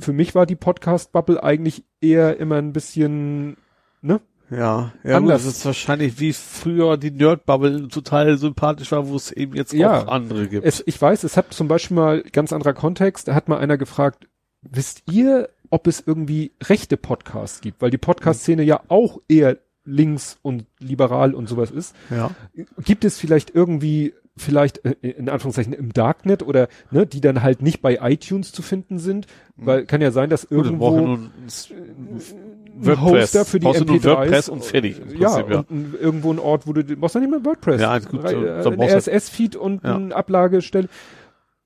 für, 0.00 0.12
mich 0.12 0.36
war 0.36 0.46
die 0.46 0.54
Podcast-Bubble 0.54 1.42
eigentlich 1.42 1.82
eher 2.00 2.36
immer 2.38 2.54
ein 2.56 2.72
bisschen, 2.72 3.56
ne? 4.00 4.20
Ja, 4.48 4.92
ja, 5.02 5.18
gut, 5.18 5.30
Anders. 5.30 5.44
das 5.44 5.56
ist 5.56 5.66
wahrscheinlich 5.66 6.20
wie 6.20 6.32
früher 6.32 6.96
die 6.98 7.10
Nerd-Bubble 7.10 7.88
total 7.88 8.38
sympathisch 8.38 8.92
war, 8.92 9.08
wo 9.08 9.16
es 9.16 9.32
eben 9.32 9.56
jetzt 9.56 9.72
Ja. 9.72 10.02
auch 10.02 10.06
andere 10.06 10.46
gibt. 10.46 10.64
Es, 10.64 10.80
ich 10.86 11.02
weiß, 11.02 11.24
es 11.24 11.36
hat 11.36 11.52
zum 11.52 11.66
Beispiel 11.66 11.96
mal 11.96 12.22
ganz 12.22 12.52
anderer 12.52 12.74
Kontext, 12.74 13.26
da 13.26 13.34
hat 13.34 13.48
mal 13.48 13.58
einer 13.58 13.76
gefragt, 13.76 14.28
wisst 14.62 15.02
ihr, 15.10 15.48
ob 15.70 15.86
es 15.86 16.02
irgendwie 16.06 16.52
rechte 16.62 16.96
Podcasts 16.96 17.60
gibt? 17.60 17.80
Weil 17.82 17.90
die 17.90 17.98
Podcast-Szene 17.98 18.62
ja 18.62 18.80
auch 18.88 19.20
eher 19.28 19.58
links 19.84 20.38
und 20.42 20.66
liberal 20.80 21.34
und 21.34 21.48
sowas 21.48 21.70
ist. 21.70 21.94
ja. 22.10 22.30
Gibt 22.84 23.04
es 23.06 23.18
vielleicht 23.18 23.54
irgendwie, 23.54 24.12
vielleicht 24.36 24.84
äh, 24.84 24.90
in 25.00 25.30
Anführungszeichen 25.30 25.72
im 25.72 25.92
Darknet 25.94 26.42
oder 26.42 26.68
ne, 26.90 27.06
die 27.06 27.22
dann 27.22 27.42
halt 27.42 27.62
nicht 27.62 27.80
bei 27.80 27.98
iTunes 28.02 28.52
zu 28.52 28.60
finden 28.62 28.98
sind? 28.98 29.26
Weil 29.56 29.86
kann 29.86 30.00
ja 30.02 30.10
sein, 30.10 30.28
dass 30.28 30.44
irgendwo 30.44 30.94
ein, 30.96 31.30
ein 32.84 33.00
Hoster 33.00 33.44
für 33.44 33.58
die 33.58 33.64
Brauchst 33.64 33.80
du 33.80 33.84
nur 33.86 33.96
MP3s. 33.96 34.04
WordPress 34.04 34.48
und 34.48 34.64
fertig. 34.64 35.00
im 35.00 35.18
Ja, 35.20 35.30
Prinzip, 35.30 35.50
ja. 35.52 35.58
und 35.60 35.70
ein, 35.70 35.94
irgendwo 36.00 36.32
ein 36.32 36.38
Ort, 36.38 36.66
wo 36.66 36.72
du, 36.72 36.84
du 36.84 36.96
brauchst 36.96 37.14
ja 37.14 37.20
nicht 37.20 37.30
mehr 37.30 37.44
WordPress. 37.44 37.80
Ja, 37.80 37.98
gut, 37.98 38.22
so- 38.28 38.62
so 38.62 38.70
ein 38.70 38.76
du- 38.78 38.82
RSS-Feed 38.84 39.56
und 39.56 39.82
Ja. 39.84 39.96
eine 39.96 40.14
Ablagestelle. 40.14 40.88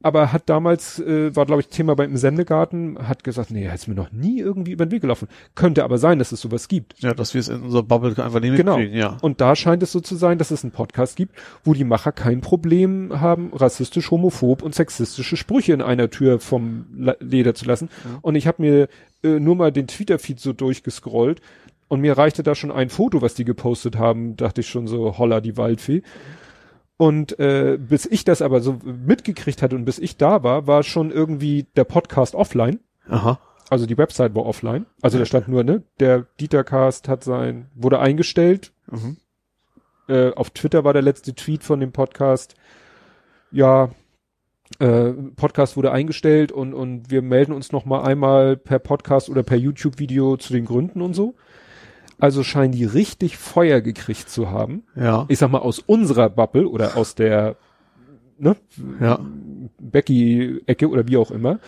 Aber 0.02 0.32
hat 0.32 0.48
damals, 0.48 0.98
äh, 0.98 1.34
war 1.34 1.46
glaube 1.46 1.60
ich 1.62 1.68
Thema 1.68 1.94
beim 1.96 2.16
Sendegarten, 2.16 2.98
hat 3.08 3.24
gesagt, 3.24 3.50
nee, 3.50 3.68
ist 3.72 3.88
mir 3.88 3.94
noch 3.94 4.12
nie 4.12 4.40
irgendwie 4.40 4.72
über 4.72 4.86
den 4.86 4.90
Weg 4.92 5.02
gelaufen. 5.02 5.28
Könnte 5.54 5.84
aber 5.84 5.98
sein, 5.98 6.18
dass 6.18 6.32
es 6.32 6.40
sowas 6.40 6.68
gibt. 6.68 7.00
ja, 7.00 7.14
dass 7.14 7.34
wir 7.34 7.40
es 7.40 7.48
in 7.48 7.62
unserer 7.62 7.82
Bubble 7.82 8.10
einfach 8.22 8.40
nicht 8.40 8.56
Genau. 8.56 8.76
mitkriegen, 8.76 8.98
ja. 8.98 9.16
Und 9.22 9.40
da 9.40 9.54
scheint 9.56 9.82
es 9.82 9.92
so 9.92 10.00
zu 10.00 10.16
sein, 10.16 10.38
dass 10.38 10.50
es 10.50 10.64
einen 10.64 10.72
Podcast 10.72 11.16
gibt, 11.16 11.34
wo 11.64 11.74
die 11.74 11.84
Macher 11.84 12.12
kein 12.12 12.40
Problem 12.40 13.20
haben, 13.20 13.52
rassistisch, 13.54 14.10
homophob 14.10 14.62
und 14.62 14.74
sexistische 14.74 15.36
Sprüche 15.36 15.72
in 15.72 15.82
einer 15.82 16.10
Tür 16.10 16.40
vom 16.40 16.86
Leder 17.20 17.54
zu 17.54 17.64
lassen. 17.64 17.88
Und 18.20 18.34
ich 18.34 18.46
habe 18.46 18.62
mir 18.62 18.88
äh, 19.22 19.38
nur 19.40 19.56
mal 19.56 19.72
den 19.72 19.86
Twitter-Feed 19.86 20.40
so 20.40 20.52
durchgescrollt 20.52 21.40
und 21.88 22.00
mir 22.00 22.16
reichte 22.16 22.42
da 22.42 22.54
schon 22.54 22.70
ein 22.72 22.88
Foto, 22.88 23.20
was 23.22 23.34
die 23.34 23.44
gepostet 23.44 23.96
haben, 23.98 24.36
dachte 24.36 24.62
ich 24.62 24.68
schon 24.68 24.86
so, 24.86 25.18
holla 25.18 25.40
die 25.40 25.56
Waldfee. 25.56 26.02
Und 26.96 27.38
äh, 27.38 27.78
bis 27.78 28.06
ich 28.06 28.24
das 28.24 28.42
aber 28.42 28.60
so 28.60 28.78
mitgekriegt 28.84 29.62
hatte 29.62 29.74
und 29.74 29.84
bis 29.84 29.98
ich 29.98 30.16
da 30.16 30.42
war, 30.42 30.66
war 30.66 30.82
schon 30.82 31.10
irgendwie 31.10 31.66
der 31.76 31.84
Podcast 31.84 32.34
offline. 32.34 32.80
Aha. 33.08 33.40
Also 33.70 33.86
die 33.86 33.98
Website 33.98 34.34
war 34.34 34.44
offline. 34.44 34.86
Also 35.00 35.18
da 35.18 35.24
stand 35.24 35.48
nur, 35.48 35.64
ne, 35.64 35.82
der 35.98 36.26
Dietercast 36.38 37.08
hat 37.08 37.24
sein, 37.24 37.70
wurde 37.74 37.98
eingestellt. 37.98 38.72
Mhm. 38.90 39.16
Äh, 40.08 40.32
auf 40.34 40.50
Twitter 40.50 40.84
war 40.84 40.92
der 40.92 41.02
letzte 41.02 41.34
Tweet 41.34 41.64
von 41.64 41.80
dem 41.80 41.92
Podcast. 41.92 42.54
Ja, 43.50 43.90
äh, 44.78 45.12
Podcast 45.36 45.76
wurde 45.76 45.90
eingestellt 45.90 46.52
und, 46.52 46.74
und 46.74 47.10
wir 47.10 47.22
melden 47.22 47.52
uns 47.52 47.72
noch 47.72 47.84
mal 47.84 48.02
einmal 48.02 48.56
per 48.56 48.78
Podcast 48.78 49.28
oder 49.30 49.42
per 49.42 49.56
YouTube-Video 49.56 50.36
zu 50.36 50.52
den 50.52 50.64
Gründen 50.64 51.02
und 51.02 51.14
so. 51.14 51.34
Also 52.22 52.44
scheinen 52.44 52.70
die 52.72 52.84
richtig 52.84 53.36
Feuer 53.36 53.80
gekriegt 53.80 54.30
zu 54.30 54.48
haben. 54.48 54.84
Ja. 54.94 55.24
Ich 55.26 55.40
sag 55.40 55.50
mal 55.50 55.58
aus 55.58 55.80
unserer 55.80 56.30
Bubble 56.30 56.68
oder 56.68 56.96
aus 56.96 57.16
der, 57.16 57.56
ne, 58.38 58.54
Ja. 59.00 59.18
Becky-Ecke 59.80 60.88
oder 60.88 61.08
wie 61.08 61.16
auch 61.16 61.32
immer. 61.32 61.58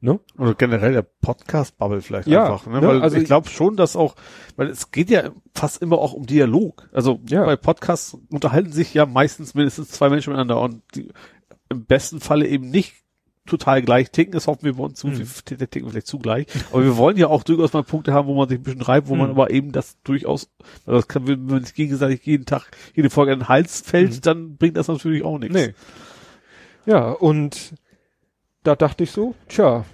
Ne? 0.00 0.18
Oder 0.36 0.54
generell 0.54 0.94
der 0.94 1.02
Podcast-Bubble 1.02 2.00
vielleicht 2.00 2.26
Ja, 2.26 2.44
einfach. 2.44 2.66
Ne? 2.66 2.80
ne, 2.80 2.88
Weil 2.88 3.02
also 3.02 3.18
ich 3.18 3.24
glaube 3.24 3.48
schon, 3.50 3.76
dass 3.76 3.94
auch, 3.94 4.16
weil 4.56 4.66
es 4.68 4.90
geht 4.90 5.10
ja 5.10 5.30
fast 5.54 5.80
immer 5.80 5.98
auch 5.98 6.12
um 6.14 6.26
Dialog. 6.26 6.88
Also 6.92 7.20
Ja. 7.28 7.44
bei 7.44 7.54
Podcasts 7.56 8.16
unterhalten 8.32 8.72
sich 8.72 8.92
ja 8.94 9.06
meistens 9.06 9.54
mindestens 9.54 9.90
zwei 9.90 10.08
Menschen 10.08 10.30
miteinander 10.32 10.60
und 10.60 10.82
die 10.96 11.12
im 11.68 11.84
besten 11.84 12.18
Falle 12.20 12.48
eben 12.48 12.68
nicht 12.70 12.94
total 13.46 13.82
gleich 13.82 14.10
ticken. 14.10 14.32
Das 14.32 14.46
hoffen 14.46 14.64
wir 14.64 14.74
bei 14.74 14.84
uns 14.84 14.98
zu, 15.00 15.08
Mhm. 15.08 15.18
wir 15.18 15.70
ticken 15.70 15.86
wir 15.86 15.90
vielleicht 15.90 16.06
zugleich. 16.06 16.46
Aber 16.72 16.84
wir 16.84 16.96
wollen 16.96 17.16
ja 17.16 17.26
auch 17.28 17.42
durchaus 17.42 17.72
mal 17.72 17.82
Punkte 17.82 18.12
haben, 18.12 18.28
wo 18.28 18.34
man 18.34 18.48
sich 18.48 18.58
ein 18.58 18.62
bisschen 18.62 18.82
reibt, 18.82 19.08
wo 19.08 19.14
man 19.16 19.26
Mhm. 19.28 19.32
aber 19.32 19.50
eben 19.50 19.72
das 19.72 19.96
durchaus, 20.04 20.50
das 20.86 21.08
kann, 21.08 21.26
wenn 21.26 21.46
man 21.46 21.64
sich 21.64 21.74
gegenseitig 21.74 22.24
jeden 22.26 22.44
Tag, 22.46 22.70
jede 22.94 23.10
Folge 23.10 23.32
an 23.32 23.40
den 23.40 23.48
Hals 23.48 23.80
fällt, 23.80 24.16
Mhm. 24.16 24.20
dann 24.22 24.56
bringt 24.56 24.76
das 24.76 24.88
natürlich 24.88 25.22
auch 25.24 25.38
nichts. 25.38 25.54
Nee. 25.54 25.74
Ja, 26.86 27.10
und 27.10 27.74
da 28.62 28.76
dachte 28.76 29.04
ich 29.04 29.10
so, 29.10 29.34
tja, 29.48 29.84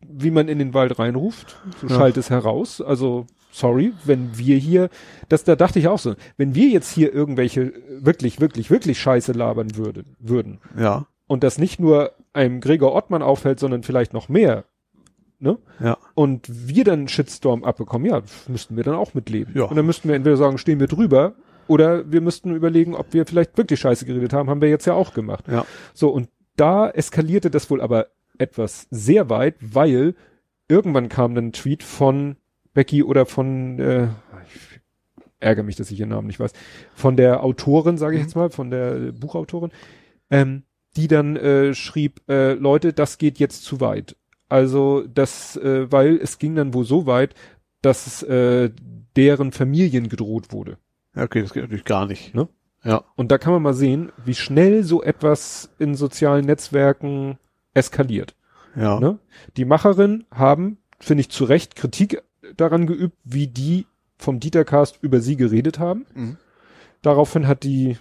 wie 0.00 0.30
man 0.30 0.48
in 0.48 0.58
den 0.58 0.74
Wald 0.74 0.98
reinruft, 0.98 1.60
so 1.80 1.86
Ja. 1.88 1.96
schallt 1.96 2.16
es 2.16 2.30
heraus. 2.30 2.80
Also, 2.80 3.26
sorry, 3.50 3.92
wenn 4.04 4.36
wir 4.38 4.56
hier, 4.56 4.88
das, 5.28 5.44
da 5.44 5.56
dachte 5.56 5.78
ich 5.78 5.88
auch 5.88 5.98
so, 5.98 6.14
wenn 6.36 6.54
wir 6.54 6.68
jetzt 6.68 6.90
hier 6.92 7.12
irgendwelche 7.12 7.72
wirklich, 8.00 8.40
wirklich, 8.40 8.70
wirklich 8.70 9.00
Scheiße 9.00 9.32
labern 9.32 9.76
würden, 9.76 10.16
würden, 10.18 10.58
Ja, 10.78 11.06
und 11.26 11.42
das 11.44 11.58
nicht 11.58 11.80
nur 11.80 12.12
einem 12.32 12.60
Gregor 12.60 12.94
Ottmann 12.94 13.22
auffällt, 13.22 13.60
sondern 13.60 13.82
vielleicht 13.82 14.12
noch 14.12 14.28
mehr, 14.28 14.64
ne? 15.38 15.58
ja. 15.80 15.98
Und 16.14 16.48
wir 16.48 16.84
dann 16.84 17.00
einen 17.00 17.08
Shitstorm 17.08 17.64
abbekommen, 17.64 18.08
ja, 18.08 18.22
müssten 18.48 18.76
wir 18.76 18.84
dann 18.84 18.94
auch 18.94 19.14
mitleben. 19.14 19.54
Ja. 19.56 19.64
Und 19.64 19.76
dann 19.76 19.86
müssten 19.86 20.08
wir 20.08 20.16
entweder 20.16 20.36
sagen, 20.36 20.58
stehen 20.58 20.80
wir 20.80 20.86
drüber, 20.86 21.34
oder 21.68 22.10
wir 22.10 22.20
müssten 22.20 22.54
überlegen, 22.54 22.94
ob 22.94 23.12
wir 23.14 23.24
vielleicht 23.24 23.56
wirklich 23.56 23.80
Scheiße 23.80 24.04
geredet 24.04 24.32
haben, 24.32 24.50
haben 24.50 24.60
wir 24.60 24.68
jetzt 24.68 24.86
ja 24.86 24.94
auch 24.94 25.14
gemacht. 25.14 25.46
Ja. 25.48 25.64
So, 25.94 26.10
und 26.10 26.28
da 26.56 26.90
eskalierte 26.90 27.50
das 27.50 27.70
wohl 27.70 27.80
aber 27.80 28.08
etwas 28.38 28.86
sehr 28.90 29.30
weit, 29.30 29.54
weil 29.60 30.14
irgendwann 30.68 31.08
kam 31.08 31.34
dann 31.34 31.46
ein 31.46 31.52
Tweet 31.52 31.82
von 31.82 32.36
Becky 32.74 33.02
oder 33.02 33.26
von, 33.26 33.78
äh, 33.78 34.08
ich 34.46 34.80
ärgere 35.40 35.62
mich, 35.64 35.76
dass 35.76 35.90
ich 35.90 36.00
ihren 36.00 36.08
Namen 36.10 36.26
nicht 36.26 36.40
weiß, 36.40 36.52
von 36.94 37.16
der 37.16 37.42
Autorin, 37.44 37.96
sage 37.96 38.16
ich 38.16 38.20
Mhm. 38.20 38.26
jetzt 38.26 38.34
mal, 38.36 38.50
von 38.50 38.70
der 38.70 39.12
Buchautorin, 39.12 39.70
ähm, 40.30 40.64
die 40.96 41.08
dann 41.08 41.36
äh, 41.36 41.74
schrieb, 41.74 42.20
äh, 42.28 42.54
Leute, 42.54 42.92
das 42.92 43.18
geht 43.18 43.38
jetzt 43.38 43.64
zu 43.64 43.80
weit. 43.80 44.16
Also 44.48 45.04
das, 45.06 45.56
äh, 45.56 45.90
weil 45.90 46.16
es 46.16 46.38
ging 46.38 46.54
dann 46.54 46.74
wohl 46.74 46.84
so 46.84 47.06
weit, 47.06 47.34
dass 47.80 48.22
äh, 48.22 48.70
deren 49.16 49.52
Familien 49.52 50.08
gedroht 50.08 50.52
wurde. 50.52 50.78
Okay, 51.16 51.42
das 51.42 51.52
geht 51.52 51.62
natürlich 51.62 51.84
gar 51.84 52.06
nicht. 52.06 52.34
Ne? 52.34 52.48
Ja. 52.84 53.04
Und 53.16 53.30
da 53.30 53.38
kann 53.38 53.52
man 53.52 53.62
mal 53.62 53.74
sehen, 53.74 54.12
wie 54.24 54.34
schnell 54.34 54.82
so 54.84 55.02
etwas 55.02 55.70
in 55.78 55.94
sozialen 55.94 56.44
Netzwerken 56.44 57.38
eskaliert. 57.74 58.34
Ja. 58.76 58.98
Ne? 59.00 59.18
Die 59.56 59.64
Macherinnen 59.64 60.26
haben, 60.30 60.78
finde 60.98 61.22
ich, 61.22 61.30
zu 61.30 61.44
Recht 61.44 61.76
Kritik 61.76 62.22
daran 62.56 62.86
geübt, 62.86 63.16
wie 63.24 63.46
die 63.46 63.86
vom 64.16 64.40
Dietercast 64.40 64.98
über 65.02 65.20
sie 65.20 65.36
geredet 65.36 65.78
haben. 65.78 66.06
Mhm. 66.14 66.36
Daraufhin 67.02 67.48
hat 67.48 67.64
die, 67.64 67.98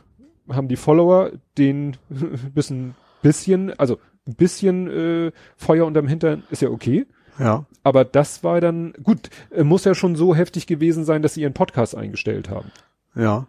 haben 0.50 0.68
die 0.68 0.76
Follower 0.76 1.32
den 1.58 1.98
bisschen, 2.54 2.96
bisschen, 3.22 3.78
also 3.80 4.00
ein 4.28 4.36
bisschen 4.36 4.88
äh, 4.88 5.32
Feuer 5.58 5.86
unterm 5.86 6.08
Hintern 6.08 6.44
ist 6.52 6.62
ja 6.62 6.70
okay. 6.70 7.06
Ja. 7.40 7.66
Aber 7.84 8.06
das 8.06 8.44
war 8.44 8.62
dann, 8.62 8.94
gut, 9.04 9.30
äh, 9.50 9.64
muss 9.64 9.86
ja 9.86 9.96
schon 9.96 10.16
so 10.16 10.36
heftig 10.36 10.68
gewesen 10.68 11.06
sein, 11.06 11.22
dass 11.22 11.34
sie 11.34 11.42
ihren 11.42 11.54
Podcast 11.54 11.96
eingestellt 11.96 12.50
haben. 12.50 12.72
Ja. 13.16 13.48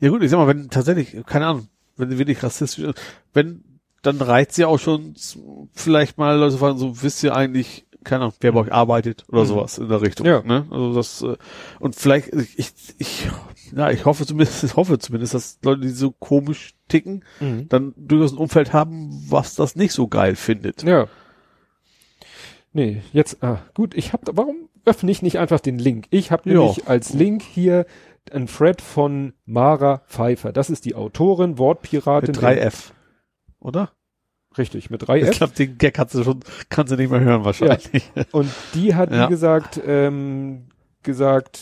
Ja 0.00 0.08
gut, 0.10 0.22
ich 0.22 0.30
sag 0.30 0.38
mal, 0.38 0.46
wenn 0.48 0.70
tatsächlich, 0.70 1.24
keine 1.26 1.46
Ahnung, 1.46 1.68
wenn 1.96 2.10
sie 2.10 2.18
wirklich 2.18 2.42
rassistisch 2.42 2.84
ist, 2.84 3.00
wenn, 3.32 3.62
dann 4.02 4.20
reizt 4.20 4.56
ja 4.58 4.66
auch 4.68 4.78
schon 4.78 5.14
vielleicht 5.72 6.18
mal 6.18 6.38
Leute 6.38 6.58
fragen, 6.58 6.78
so 6.78 7.02
wisst 7.02 7.22
ihr 7.22 7.34
eigentlich, 7.36 7.86
keine 8.04 8.24
Ahnung, 8.24 8.34
wer 8.40 8.52
bei 8.52 8.60
euch 8.60 8.72
arbeitet 8.72 9.24
oder 9.28 9.42
Mhm. 9.42 9.46
sowas 9.46 9.78
in 9.78 9.88
der 9.88 10.02
Richtung. 10.02 10.26
Ja. 10.26 10.42
Ne? 10.42 10.66
Also 10.70 10.94
das, 10.94 11.22
äh, 11.22 11.36
und 11.80 11.94
vielleicht, 11.94 12.32
ich, 12.32 12.72
ich, 12.98 13.28
ich, 13.74 13.78
ja, 13.78 13.90
ich 13.90 14.04
hoffe 14.04 14.24
zumindest, 14.26 14.64
ich 14.64 14.76
hoffe 14.76 14.98
zumindest, 14.98 15.34
dass 15.34 15.58
Leute, 15.62 15.82
die 15.82 15.88
so 15.90 16.10
komisch 16.12 16.74
ticken, 16.88 17.24
dann 17.68 17.92
durchaus 17.96 18.32
ein 18.32 18.38
Umfeld 18.38 18.72
haben, 18.72 19.10
was 19.28 19.54
das 19.54 19.76
nicht 19.76 19.92
so 19.92 20.08
geil 20.08 20.36
findet. 20.36 20.82
Ja. 20.82 21.06
Nee, 22.72 23.02
jetzt, 23.12 23.42
ah, 23.42 23.62
gut, 23.74 23.94
ich 23.94 24.12
hab, 24.12 24.22
warum 24.32 24.68
öffne 24.84 25.10
ich 25.10 25.22
nicht 25.22 25.38
einfach 25.38 25.60
den 25.60 25.78
Link? 25.78 26.06
Ich 26.10 26.30
habe 26.30 26.50
Ja. 26.50 26.58
nämlich 26.58 26.88
als 26.88 27.12
Link 27.14 27.42
hier 27.42 27.86
ein 28.32 28.46
Thread 28.46 28.80
von 28.82 29.32
Mara 29.46 29.98
Pfeiffer. 30.08 30.52
Das 30.52 30.70
ist 30.70 30.84
die 30.84 30.94
Autorin, 30.94 31.58
Wortpiratin. 31.58 32.32
Mit 32.34 32.42
3F. 32.42 32.90
Oder? 33.60 33.92
Richtig, 34.58 34.88
mit 34.90 35.06
3 35.06 35.20
Ich 35.22 35.30
glaube, 35.32 35.52
den 35.54 35.78
Gag 35.78 35.94
kannst 35.94 36.14
du 36.14 36.22
schon, 36.24 36.40
kannst 36.68 36.92
du 36.92 36.96
nicht 36.96 37.10
mehr 37.10 37.20
hören 37.20 37.44
wahrscheinlich. 37.44 37.90
Und 38.32 38.50
die 38.74 38.94
hat, 38.94 39.10
Ja. 39.12 39.26
wie 39.26 39.30
gesagt, 39.30 39.80
ähm, 39.86 40.66
gesagt, 41.02 41.56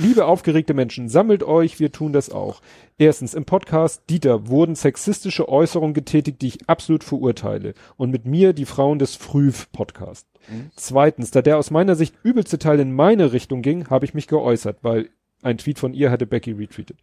Liebe 0.00 0.26
aufgeregte 0.26 0.74
Menschen, 0.74 1.08
sammelt 1.08 1.42
euch, 1.42 1.80
wir 1.80 1.92
tun 1.92 2.12
das 2.12 2.30
auch. 2.30 2.60
Erstens, 2.98 3.34
im 3.34 3.44
Podcast 3.44 4.02
Dieter 4.08 4.48
wurden 4.48 4.74
sexistische 4.74 5.48
Äußerungen 5.48 5.94
getätigt, 5.94 6.42
die 6.42 6.48
ich 6.48 6.68
absolut 6.68 7.04
verurteile. 7.04 7.74
Und 7.96 8.10
mit 8.10 8.26
mir 8.26 8.52
die 8.52 8.66
Frauen 8.66 8.98
des 8.98 9.16
Früh-Podcast. 9.16 10.26
Mhm. 10.48 10.70
Zweitens, 10.76 11.30
da 11.30 11.42
der 11.42 11.58
aus 11.58 11.70
meiner 11.70 11.96
Sicht 11.96 12.14
übelste 12.22 12.58
Teil 12.58 12.80
in 12.80 12.92
meine 12.92 13.32
Richtung 13.32 13.62
ging, 13.62 13.88
habe 13.88 14.04
ich 14.04 14.14
mich 14.14 14.28
geäußert, 14.28 14.78
weil 14.82 15.10
ein 15.42 15.58
Tweet 15.58 15.78
von 15.78 15.94
ihr 15.94 16.10
hatte 16.10 16.26
Becky 16.26 16.52
retweetet. 16.52 16.98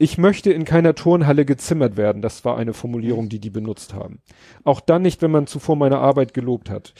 Ich 0.00 0.16
möchte 0.16 0.52
in 0.52 0.64
keiner 0.64 0.94
Turnhalle 0.94 1.44
gezimmert 1.44 1.96
werden. 1.96 2.22
Das 2.22 2.44
war 2.44 2.56
eine 2.56 2.72
Formulierung, 2.72 3.28
die 3.28 3.40
die 3.40 3.50
benutzt 3.50 3.94
haben. 3.94 4.20
Auch 4.62 4.80
dann 4.80 5.02
nicht, 5.02 5.22
wenn 5.22 5.32
man 5.32 5.48
zuvor 5.48 5.74
meine 5.74 5.98
Arbeit 5.98 6.34
gelobt 6.34 6.70
hat. 6.70 6.94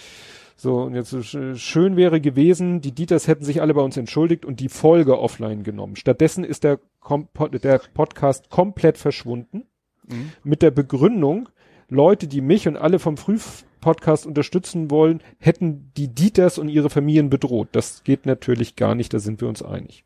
So, 0.61 0.83
und 0.83 0.97
jetzt 0.97 1.15
schön 1.61 1.97
wäre 1.97 2.21
gewesen, 2.21 2.81
die 2.81 2.91
Dieters 2.91 3.29
hätten 3.29 3.45
sich 3.45 3.63
alle 3.63 3.75
bei 3.75 3.81
uns 3.81 3.97
entschuldigt 3.97 4.45
und 4.45 4.59
die 4.59 4.69
Folge 4.69 5.21
offline 5.21 5.63
genommen. 5.63 5.95
Stattdessen 5.95 6.43
ist 6.43 6.65
der, 6.65 6.81
Kom 6.99 7.29
der 7.63 7.81
Podcast 7.95 8.51
komplett 8.51 8.99
verschwunden. 8.99 9.69
Mhm. 10.09 10.33
Mit 10.43 10.63
der 10.63 10.73
Begründung, 10.73 11.49
Leute, 11.89 12.27
die 12.27 12.41
mich 12.41 12.67
und 12.67 12.77
alle 12.77 12.99
vom 12.99 13.17
Früh-Podcast 13.17 14.27
unterstützen 14.27 14.91
wollen, 14.91 15.23
hätten 15.39 15.93
die 15.97 16.09
Dieters 16.09 16.59
und 16.59 16.69
ihre 16.69 16.91
Familien 16.91 17.31
bedroht. 17.31 17.69
Das 17.71 18.03
geht 18.03 18.27
natürlich 18.27 18.75
gar 18.75 18.97
nicht, 18.97 19.15
da 19.15 19.21
sind 19.21 19.41
wir 19.41 19.47
uns 19.47 19.63
einig. 19.63 20.05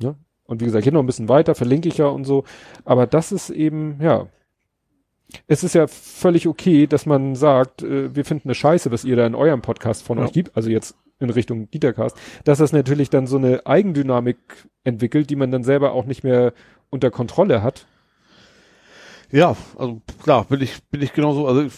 Ja? 0.00 0.14
Und 0.44 0.62
wie 0.62 0.64
gesagt, 0.64 0.84
hier 0.84 0.92
noch 0.94 1.02
ein 1.02 1.06
bisschen 1.06 1.28
weiter, 1.28 1.54
verlinke 1.54 1.88
ich 1.90 1.98
ja 1.98 2.06
und 2.06 2.24
so. 2.24 2.44
Aber 2.86 3.06
das 3.06 3.30
ist 3.30 3.50
eben, 3.50 3.98
ja, 4.00 4.26
es 5.46 5.62
ist 5.62 5.74
ja 5.74 5.86
völlig 5.86 6.46
okay, 6.46 6.86
dass 6.86 7.06
man 7.06 7.34
sagt, 7.34 7.82
äh, 7.82 8.14
wir 8.14 8.24
finden 8.24 8.48
eine 8.48 8.54
Scheiße, 8.54 8.90
was 8.90 9.04
ihr 9.04 9.16
da 9.16 9.26
in 9.26 9.34
eurem 9.34 9.62
Podcast 9.62 10.02
von 10.02 10.18
ja. 10.18 10.24
euch 10.24 10.32
gibt, 10.32 10.56
also 10.56 10.70
jetzt 10.70 10.96
in 11.20 11.30
Richtung 11.30 11.70
Dietercast, 11.70 12.16
dass 12.44 12.58
das 12.58 12.72
natürlich 12.72 13.10
dann 13.10 13.26
so 13.26 13.36
eine 13.36 13.66
Eigendynamik 13.66 14.38
entwickelt, 14.84 15.30
die 15.30 15.36
man 15.36 15.50
dann 15.50 15.64
selber 15.64 15.92
auch 15.92 16.06
nicht 16.06 16.22
mehr 16.22 16.52
unter 16.90 17.10
Kontrolle 17.10 17.62
hat. 17.62 17.86
Ja, 19.30 19.56
also 19.76 20.00
klar, 20.22 20.44
bin 20.44 20.60
ich, 20.62 20.82
bin 20.84 21.02
ich 21.02 21.12
genauso, 21.12 21.46
also 21.46 21.68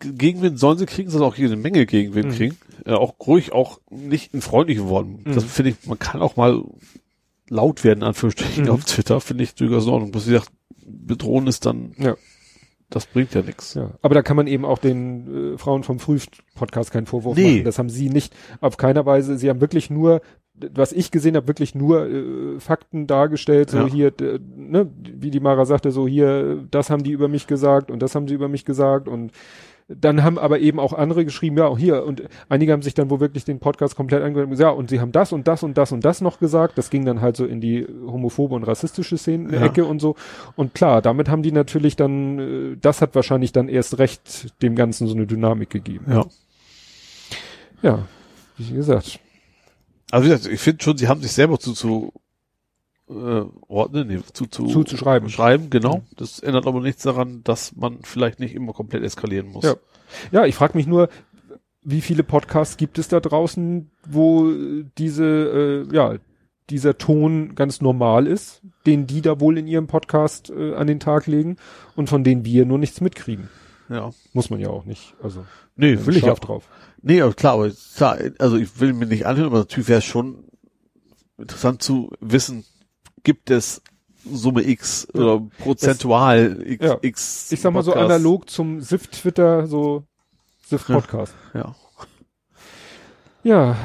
Gegenwind 0.00 0.58
sollen 0.58 0.78
sie 0.78 0.86
kriegen, 0.86 1.10
sollen 1.10 1.24
auch 1.24 1.34
jede 1.34 1.56
Menge 1.56 1.84
Gegenwind 1.84 2.28
mhm. 2.28 2.34
kriegen. 2.34 2.58
Äh, 2.86 2.92
auch 2.92 3.14
ruhig, 3.26 3.52
auch 3.52 3.80
nicht 3.90 4.32
in 4.32 4.40
freundlichen 4.40 4.88
Worten. 4.88 5.24
Mhm. 5.24 5.34
Das 5.34 5.44
finde 5.44 5.72
ich, 5.72 5.86
man 5.86 5.98
kann 5.98 6.22
auch 6.22 6.36
mal 6.36 6.62
laut 7.48 7.82
werden, 7.82 8.04
Anführungsstrichen, 8.04 8.64
mhm. 8.64 8.70
auf 8.70 8.84
Twitter, 8.84 9.20
finde 9.20 9.44
ich 9.44 9.54
durchaus 9.54 9.86
in 9.86 9.90
Ordnung. 9.90 10.14
Was 10.14 10.24
sie 10.24 10.32
sagt, 10.32 10.50
bedrohen 10.86 11.46
ist 11.46 11.66
dann, 11.66 11.94
ja. 11.98 12.16
Das 12.90 13.06
bringt 13.06 13.34
ja 13.34 13.42
nichts. 13.42 13.74
Ja. 13.74 13.90
Aber 14.00 14.14
da 14.14 14.22
kann 14.22 14.36
man 14.36 14.46
eben 14.46 14.64
auch 14.64 14.78
den 14.78 15.54
äh, 15.54 15.58
Frauen 15.58 15.82
vom 15.82 15.98
Früh-Podcast 15.98 16.90
keinen 16.90 17.06
Vorwurf 17.06 17.36
nee. 17.36 17.52
machen. 17.52 17.64
Das 17.64 17.78
haben 17.78 17.90
sie 17.90 18.08
nicht, 18.08 18.34
auf 18.60 18.76
keiner 18.76 19.04
Weise, 19.04 19.36
sie 19.36 19.50
haben 19.50 19.60
wirklich 19.60 19.90
nur, 19.90 20.22
was 20.54 20.92
ich 20.92 21.10
gesehen 21.10 21.36
habe, 21.36 21.48
wirklich 21.48 21.74
nur 21.74 22.08
äh, 22.08 22.60
Fakten 22.60 23.06
dargestellt, 23.06 23.70
so 23.70 23.78
ja. 23.78 23.86
hier, 23.86 24.12
ne, 24.56 24.90
wie 24.96 25.30
die 25.30 25.40
Mara 25.40 25.66
sagte, 25.66 25.90
so 25.90 26.08
hier, 26.08 26.64
das 26.70 26.88
haben 26.88 27.04
die 27.04 27.12
über 27.12 27.28
mich 27.28 27.46
gesagt 27.46 27.90
und 27.90 28.00
das 28.00 28.14
haben 28.14 28.26
sie 28.26 28.34
über 28.34 28.48
mich 28.48 28.64
gesagt 28.64 29.06
und 29.06 29.32
dann 29.88 30.22
haben 30.22 30.38
aber 30.38 30.60
eben 30.60 30.78
auch 30.78 30.92
andere 30.92 31.24
geschrieben, 31.24 31.56
ja, 31.56 31.66
auch 31.66 31.78
hier, 31.78 32.04
und 32.04 32.22
einige 32.50 32.72
haben 32.72 32.82
sich 32.82 32.92
dann 32.92 33.08
wo 33.08 33.20
wirklich 33.20 33.44
den 33.44 33.58
Podcast 33.58 33.96
komplett 33.96 34.22
angehört, 34.22 34.58
ja, 34.58 34.68
und 34.68 34.90
sie 34.90 35.00
haben 35.00 35.12
das 35.12 35.32
und 35.32 35.48
das 35.48 35.62
und 35.62 35.78
das 35.78 35.92
und 35.92 36.04
das 36.04 36.20
noch 36.20 36.38
gesagt. 36.38 36.76
Das 36.76 36.90
ging 36.90 37.06
dann 37.06 37.22
halt 37.22 37.36
so 37.36 37.46
in 37.46 37.60
die 37.60 37.86
homophobe 37.86 38.54
und 38.54 38.64
rassistische 38.64 39.16
Szene, 39.16 39.54
ja. 39.54 39.64
Ecke 39.64 39.86
und 39.86 40.00
so. 40.00 40.14
Und 40.56 40.74
klar, 40.74 41.00
damit 41.00 41.30
haben 41.30 41.42
die 41.42 41.52
natürlich 41.52 41.96
dann, 41.96 42.38
äh, 42.38 42.76
das 42.78 43.00
hat 43.00 43.14
wahrscheinlich 43.14 43.52
dann 43.52 43.68
erst 43.68 43.98
recht 43.98 44.60
dem 44.62 44.76
Ganzen 44.76 45.06
so 45.06 45.14
eine 45.14 45.26
Dynamik 45.26 45.70
gegeben. 45.70 46.04
Ja. 46.08 46.26
Ja, 47.80 48.06
wie 48.58 48.74
gesagt. 48.74 49.20
Also 50.10 50.26
wie 50.26 50.30
gesagt, 50.30 50.52
ich 50.52 50.60
finde 50.60 50.82
schon, 50.82 50.98
sie 50.98 51.08
haben 51.08 51.22
sich 51.22 51.32
selber 51.32 51.58
zu, 51.58 51.72
zu 51.72 52.12
äh, 53.08 53.44
ordnen, 53.68 54.08
nee, 54.08 54.20
zu, 54.32 54.46
zu, 54.46 54.66
zu, 54.66 54.84
zu 54.84 54.96
schreiben. 54.96 55.28
Schreiben, 55.28 55.70
genau. 55.70 56.02
Das 56.16 56.40
ändert 56.40 56.66
aber 56.66 56.80
nichts 56.80 57.02
daran, 57.02 57.42
dass 57.44 57.74
man 57.76 57.98
vielleicht 58.02 58.40
nicht 58.40 58.54
immer 58.54 58.72
komplett 58.72 59.02
eskalieren 59.02 59.48
muss. 59.48 59.64
Ja, 59.64 59.74
ja 60.30 60.46
ich 60.46 60.54
frage 60.54 60.76
mich 60.76 60.86
nur, 60.86 61.08
wie 61.82 62.00
viele 62.00 62.22
Podcasts 62.22 62.76
gibt 62.76 62.98
es 62.98 63.08
da 63.08 63.20
draußen, 63.20 63.90
wo 64.06 64.50
diese, 64.98 65.86
äh, 65.90 65.94
ja, 65.94 66.16
dieser 66.70 66.98
Ton 66.98 67.54
ganz 67.54 67.80
normal 67.80 68.26
ist, 68.26 68.60
den 68.84 69.06
die 69.06 69.22
da 69.22 69.40
wohl 69.40 69.56
in 69.56 69.66
ihrem 69.66 69.86
Podcast 69.86 70.50
äh, 70.50 70.74
an 70.74 70.86
den 70.86 71.00
Tag 71.00 71.26
legen 71.26 71.56
und 71.96 72.08
von 72.08 72.24
denen 72.24 72.44
wir 72.44 72.66
nur 72.66 72.78
nichts 72.78 73.00
mitkriegen. 73.00 73.48
Ja. 73.88 74.10
Muss 74.34 74.50
man 74.50 74.60
ja 74.60 74.68
auch 74.68 74.84
nicht. 74.84 75.14
Also. 75.22 75.46
Nee, 75.76 75.98
will 76.04 76.16
ich 76.16 76.28
auch 76.28 76.38
drauf. 76.38 76.68
Nee, 77.00 77.22
aber 77.22 77.32
klar, 77.32 77.54
aber 77.54 77.70
klar, 77.96 78.18
also 78.38 78.56
ich 78.56 78.80
will 78.80 78.92
mir 78.92 79.06
nicht 79.06 79.24
anhören, 79.24 79.48
aber 79.48 79.60
natürlich 79.60 79.88
wäre 79.88 80.00
es 80.00 80.04
schon 80.04 80.44
interessant 81.38 81.82
zu 81.82 82.10
wissen, 82.20 82.64
gibt 83.22 83.50
es 83.50 83.82
Summe 84.30 84.62
X 84.62 85.08
ja. 85.14 85.20
oder 85.20 85.46
prozentual 85.58 86.54
das, 86.54 86.66
X, 86.66 86.84
ja. 86.84 86.98
X. 87.00 87.52
Ich 87.52 87.60
sag 87.60 87.72
mal 87.72 87.82
Podcast. 87.82 87.98
so 87.98 88.04
analog 88.04 88.50
zum 88.50 88.80
SIF 88.80 89.06
Twitter, 89.08 89.66
so 89.66 90.04
SIF 90.66 90.86
Podcast. 90.86 91.34
Ja. 91.54 91.74
Ja, 93.44 93.76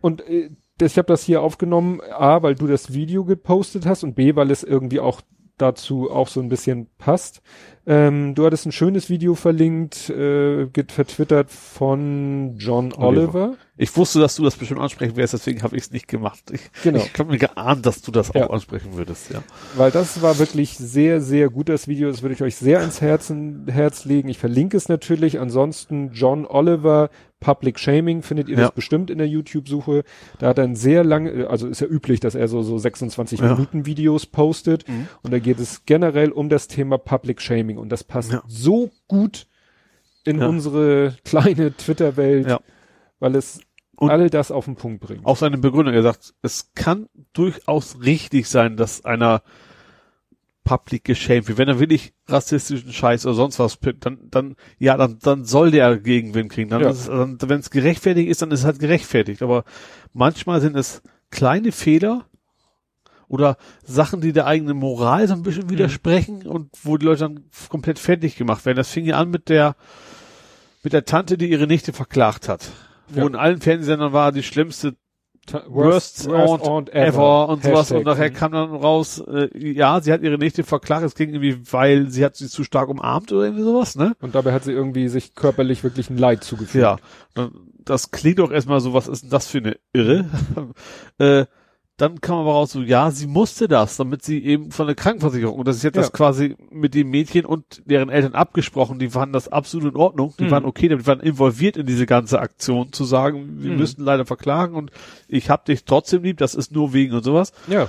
und 0.00 0.26
äh, 0.28 0.50
ich 0.80 0.96
habe 0.96 1.06
das 1.06 1.24
hier 1.24 1.42
aufgenommen, 1.42 2.00
A, 2.10 2.42
weil 2.42 2.54
du 2.54 2.66
das 2.66 2.92
Video 2.92 3.24
gepostet 3.24 3.86
hast 3.86 4.04
und 4.04 4.14
B, 4.14 4.36
weil 4.36 4.50
es 4.50 4.62
irgendwie 4.62 5.00
auch 5.00 5.20
dazu 5.60 6.10
auch 6.10 6.28
so 6.28 6.40
ein 6.40 6.48
bisschen 6.48 6.88
passt. 6.98 7.42
Ähm, 7.86 8.34
du 8.34 8.44
hattest 8.44 8.66
ein 8.66 8.72
schönes 8.72 9.08
Video 9.08 9.34
verlinkt, 9.34 10.10
äh, 10.10 10.66
vertwittert 10.88 11.50
von 11.50 12.56
John 12.58 12.92
Oliver. 12.92 13.54
Ich 13.76 13.96
wusste, 13.96 14.20
dass 14.20 14.36
du 14.36 14.44
das 14.44 14.56
bestimmt 14.56 14.80
ansprechen 14.80 15.16
wirst, 15.16 15.32
deswegen 15.32 15.62
habe 15.62 15.76
ich 15.76 15.84
es 15.84 15.90
nicht 15.90 16.06
gemacht. 16.06 16.50
Ich, 16.52 16.60
genau. 16.82 16.98
ich 16.98 17.18
habe 17.18 17.30
mir 17.30 17.38
geahnt, 17.38 17.86
dass 17.86 18.02
du 18.02 18.12
das 18.12 18.30
ja. 18.34 18.46
auch 18.46 18.50
ansprechen 18.50 18.94
würdest, 18.94 19.30
ja. 19.30 19.42
Weil 19.76 19.90
das 19.90 20.20
war 20.20 20.38
wirklich 20.38 20.76
sehr, 20.76 21.20
sehr 21.20 21.48
gut, 21.48 21.68
das 21.68 21.88
Video. 21.88 22.10
Das 22.10 22.22
würde 22.22 22.34
ich 22.34 22.42
euch 22.42 22.56
sehr 22.56 22.82
ins 22.82 23.00
Herzen, 23.00 23.66
Herz 23.68 24.04
legen. 24.04 24.28
Ich 24.28 24.38
verlinke 24.38 24.76
es 24.76 24.88
natürlich. 24.88 25.40
Ansonsten 25.40 26.10
John 26.12 26.46
Oliver, 26.46 27.08
Public 27.40 27.78
Shaming 27.78 28.22
findet 28.22 28.48
ihr 28.48 28.56
ja. 28.56 28.62
das 28.62 28.72
bestimmt 28.72 29.10
in 29.10 29.18
der 29.18 29.26
YouTube-Suche. 29.26 30.04
Da 30.38 30.48
hat 30.48 30.58
er 30.58 30.64
ein 30.64 30.76
sehr 30.76 31.02
lange, 31.04 31.48
also 31.48 31.66
ist 31.66 31.80
ja 31.80 31.86
üblich, 31.86 32.20
dass 32.20 32.34
er 32.34 32.48
so, 32.48 32.62
so 32.62 32.78
26 32.78 33.40
ja. 33.40 33.54
Minuten 33.54 33.86
Videos 33.86 34.26
postet. 34.26 34.86
Mhm. 34.88 35.08
Und 35.22 35.32
da 35.32 35.38
geht 35.38 35.58
es 35.58 35.84
generell 35.86 36.30
um 36.30 36.48
das 36.48 36.68
Thema 36.68 36.98
Public 36.98 37.40
Shaming. 37.40 37.78
Und 37.78 37.90
das 37.90 38.04
passt 38.04 38.32
ja. 38.32 38.42
so 38.46 38.90
gut 39.08 39.46
in 40.24 40.42
unsere 40.42 41.16
kleine 41.24 41.74
Twitter-Welt, 41.74 42.58
weil 43.18 43.34
es 43.34 43.60
und 43.96 44.10
all 44.10 44.30
das 44.30 44.50
auf 44.50 44.64
den 44.64 44.76
Punkt 44.76 45.00
bringt. 45.00 45.26
Auch 45.26 45.36
seine 45.36 45.58
Begründung, 45.58 45.94
er 45.94 46.02
sagt, 46.02 46.32
es 46.40 46.72
kann 46.74 47.06
durchaus 47.34 48.00
richtig 48.02 48.48
sein, 48.48 48.78
dass 48.78 49.04
einer 49.04 49.42
public 50.64 51.04
geschämt 51.04 51.48
wird. 51.48 51.58
Wenn 51.58 51.68
er 51.68 51.80
wirklich 51.80 52.12
rassistischen 52.28 52.92
Scheiß 52.92 53.26
oder 53.26 53.34
sonst 53.34 53.58
was 53.58 53.78
dann, 54.00 54.18
dann, 54.30 54.56
ja, 54.78 54.96
dann, 54.96 55.18
dann 55.20 55.44
soll 55.44 55.70
der 55.70 55.98
Gegenwind 55.98 56.52
kriegen. 56.52 56.70
Dann, 56.70 56.82
ja. 56.82 56.92
dann 56.92 57.38
wenn 57.40 57.60
es 57.60 57.70
gerechtfertigt 57.70 58.28
ist, 58.28 58.42
dann 58.42 58.50
ist 58.50 58.60
es 58.60 58.66
halt 58.66 58.78
gerechtfertigt. 58.78 59.42
Aber 59.42 59.64
manchmal 60.12 60.60
sind 60.60 60.76
es 60.76 61.02
kleine 61.30 61.72
Fehler 61.72 62.26
oder 63.28 63.56
Sachen, 63.84 64.20
die 64.20 64.32
der 64.32 64.46
eigenen 64.46 64.76
Moral 64.76 65.28
so 65.28 65.34
ein 65.34 65.42
bisschen 65.42 65.66
mhm. 65.66 65.70
widersprechen 65.70 66.40
mhm. 66.40 66.50
und 66.50 66.70
wo 66.82 66.96
die 66.96 67.06
Leute 67.06 67.20
dann 67.20 67.44
komplett 67.68 67.98
fertig 67.98 68.36
gemacht 68.36 68.66
werden. 68.66 68.76
Das 68.76 68.90
fing 68.90 69.04
ja 69.04 69.18
an 69.18 69.30
mit 69.30 69.48
der, 69.48 69.76
mit 70.82 70.92
der 70.92 71.04
Tante, 71.04 71.38
die 71.38 71.48
ihre 71.48 71.66
Nichte 71.66 71.92
verklagt 71.92 72.48
hat. 72.48 72.70
Wo 73.08 73.20
ja. 73.20 73.26
in 73.26 73.36
allen 73.36 73.60
Fernsehsendern 73.60 74.12
war 74.12 74.32
die 74.32 74.42
schlimmste 74.42 74.96
Worst, 75.66 76.28
worst 76.28 76.64
aunt, 76.64 76.90
ever, 76.90 77.06
ever 77.06 77.48
und 77.48 77.64
Hashtag. 77.64 77.72
sowas 77.72 77.92
und 77.92 78.04
nachher 78.04 78.30
kam 78.30 78.52
dann 78.52 78.74
raus, 78.74 79.18
äh, 79.26 79.48
ja, 79.56 80.00
sie 80.00 80.12
hat 80.12 80.22
ihre 80.22 80.38
Nichte 80.38 80.62
verklagt, 80.62 81.04
es 81.04 81.14
ging 81.14 81.30
irgendwie, 81.30 81.58
weil 81.72 82.08
sie 82.08 82.24
hat 82.24 82.36
sie 82.36 82.48
zu 82.48 82.62
stark 82.62 82.88
umarmt 82.88 83.32
oder 83.32 83.44
irgendwie 83.44 83.64
sowas, 83.64 83.96
ne? 83.96 84.14
Und 84.20 84.34
dabei 84.34 84.52
hat 84.52 84.64
sie 84.64 84.72
irgendwie 84.72 85.08
sich 85.08 85.34
körperlich 85.34 85.82
wirklich 85.82 86.08
ein 86.10 86.18
Leid 86.18 86.44
zugefügt. 86.44 86.82
Ja, 86.82 86.98
das 87.84 88.10
klingt 88.10 88.38
doch 88.38 88.50
erstmal 88.50 88.80
so, 88.80 88.94
was 88.94 89.08
ist 89.08 89.22
denn 89.22 89.30
das 89.30 89.48
für 89.48 89.58
eine 89.58 89.76
Irre? 89.92 90.26
äh, 91.18 91.46
dann 92.00 92.20
kam 92.20 92.38
aber 92.38 92.52
raus 92.52 92.72
so, 92.72 92.80
ja, 92.80 93.10
sie 93.10 93.26
musste 93.26 93.68
das, 93.68 93.96
damit 93.96 94.22
sie 94.22 94.42
eben 94.42 94.70
von 94.70 94.86
der 94.86 94.96
Krankenversicherung, 94.96 95.58
und 95.58 95.68
das 95.68 95.76
ist 95.76 95.82
jetzt 95.82 95.96
ja. 95.96 96.02
das 96.02 96.12
quasi 96.12 96.56
mit 96.70 96.94
dem 96.94 97.10
Mädchen 97.10 97.44
und 97.44 97.82
deren 97.84 98.08
Eltern 98.08 98.34
abgesprochen, 98.34 98.98
die 98.98 99.10
fanden 99.10 99.32
das 99.32 99.48
absolut 99.48 99.94
in 99.94 100.00
Ordnung, 100.00 100.34
die 100.38 100.44
mhm. 100.44 100.50
waren 100.50 100.64
okay, 100.64 100.88
die 100.88 101.06
waren 101.06 101.20
involviert 101.20 101.76
in 101.76 101.86
diese 101.86 102.06
ganze 102.06 102.40
Aktion, 102.40 102.92
zu 102.92 103.04
sagen, 103.04 103.62
wir 103.62 103.72
mhm. 103.72 103.78
müssen 103.78 104.02
leider 104.02 104.24
verklagen 104.24 104.74
und 104.74 104.90
ich 105.28 105.50
hab 105.50 105.66
dich 105.66 105.84
trotzdem 105.84 106.22
lieb, 106.22 106.38
das 106.38 106.54
ist 106.54 106.72
nur 106.72 106.92
wegen 106.92 107.14
und 107.14 107.22
sowas. 107.22 107.52
Ja. 107.68 107.88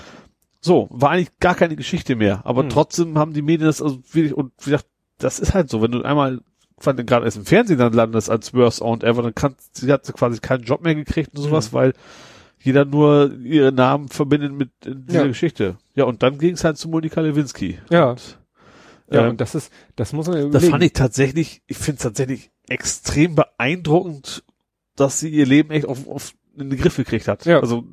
So, 0.60 0.88
war 0.92 1.12
eigentlich 1.12 1.40
gar 1.40 1.56
keine 1.56 1.76
Geschichte 1.76 2.16
mehr, 2.16 2.42
aber 2.46 2.64
mhm. 2.64 2.70
trotzdem 2.70 3.18
haben 3.18 3.34
die 3.34 3.42
Medien 3.42 3.68
das 3.68 3.82
also 3.82 4.00
wirklich, 4.12 4.34
und 4.34 4.52
wie 4.60 4.72
gesagt, 4.72 4.88
das 5.20 5.40
ist 5.40 5.54
halt 5.54 5.70
so, 5.70 5.82
wenn 5.82 5.92
du 5.92 6.02
einmal 6.02 6.42
fand 6.78 7.06
gerade 7.08 7.26
erst 7.26 7.38
im 7.38 7.46
Fernsehen 7.46 7.78
dann 7.78 7.94
landest 7.94 8.30
als 8.30 8.54
Worst 8.54 8.82
Aunt 8.82 9.04
Ever, 9.04 9.22
dann 9.22 9.36
kann, 9.36 9.56
sie 9.72 9.92
hat 9.92 10.12
quasi 10.14 10.40
keinen 10.40 10.64
Job 10.64 10.82
mehr 10.82 10.96
gekriegt 10.96 11.30
und 11.36 11.44
sowas, 11.44 11.72
mhm. 11.72 11.76
weil 11.76 11.94
jeder 12.64 12.86
nur 12.86 13.34
ihren 13.44 13.76
Namen 13.76 14.08
verbindet 14.10 14.54
mit 14.54 14.70
dieser 14.86 15.22
ja. 15.22 15.28
Geschichte. 15.28 15.78
Ja, 15.96 16.06
und 16.06 16.24
dann 16.24 16.38
ging 16.38 16.54
es 16.54 16.64
halt 16.64 16.78
zu 16.78 16.90
Monika 16.90 17.22
Lewinsky. 17.22 17.80
Ja. 17.90 18.12
Und, 18.12 18.40
ja, 19.12 19.24
ähm, 19.26 19.32
und 19.32 19.42
das 19.42 19.56
ist, 19.56 19.72
das 19.96 20.14
muss 20.14 20.28
man 20.28 20.36
überlegen. 20.38 20.54
Das 20.54 20.68
fand 20.70 20.84
ich 20.84 20.94
tatsächlich, 20.94 21.62
ich 21.68 21.78
finde 21.78 21.98
es 21.98 22.04
tatsächlich 22.04 22.52
extrem 22.70 23.36
beeindruckend, 23.36 24.44
dass 24.96 25.20
sie 25.20 25.30
ihr 25.30 25.46
Leben 25.46 25.72
echt 25.72 25.86
auf, 25.86 26.08
auf 26.08 26.34
in 26.58 26.70
den 26.70 26.80
Griff 26.80 26.98
gekriegt 26.98 27.28
hat. 27.28 27.46
Ja. 27.46 27.60
Also 27.60 27.84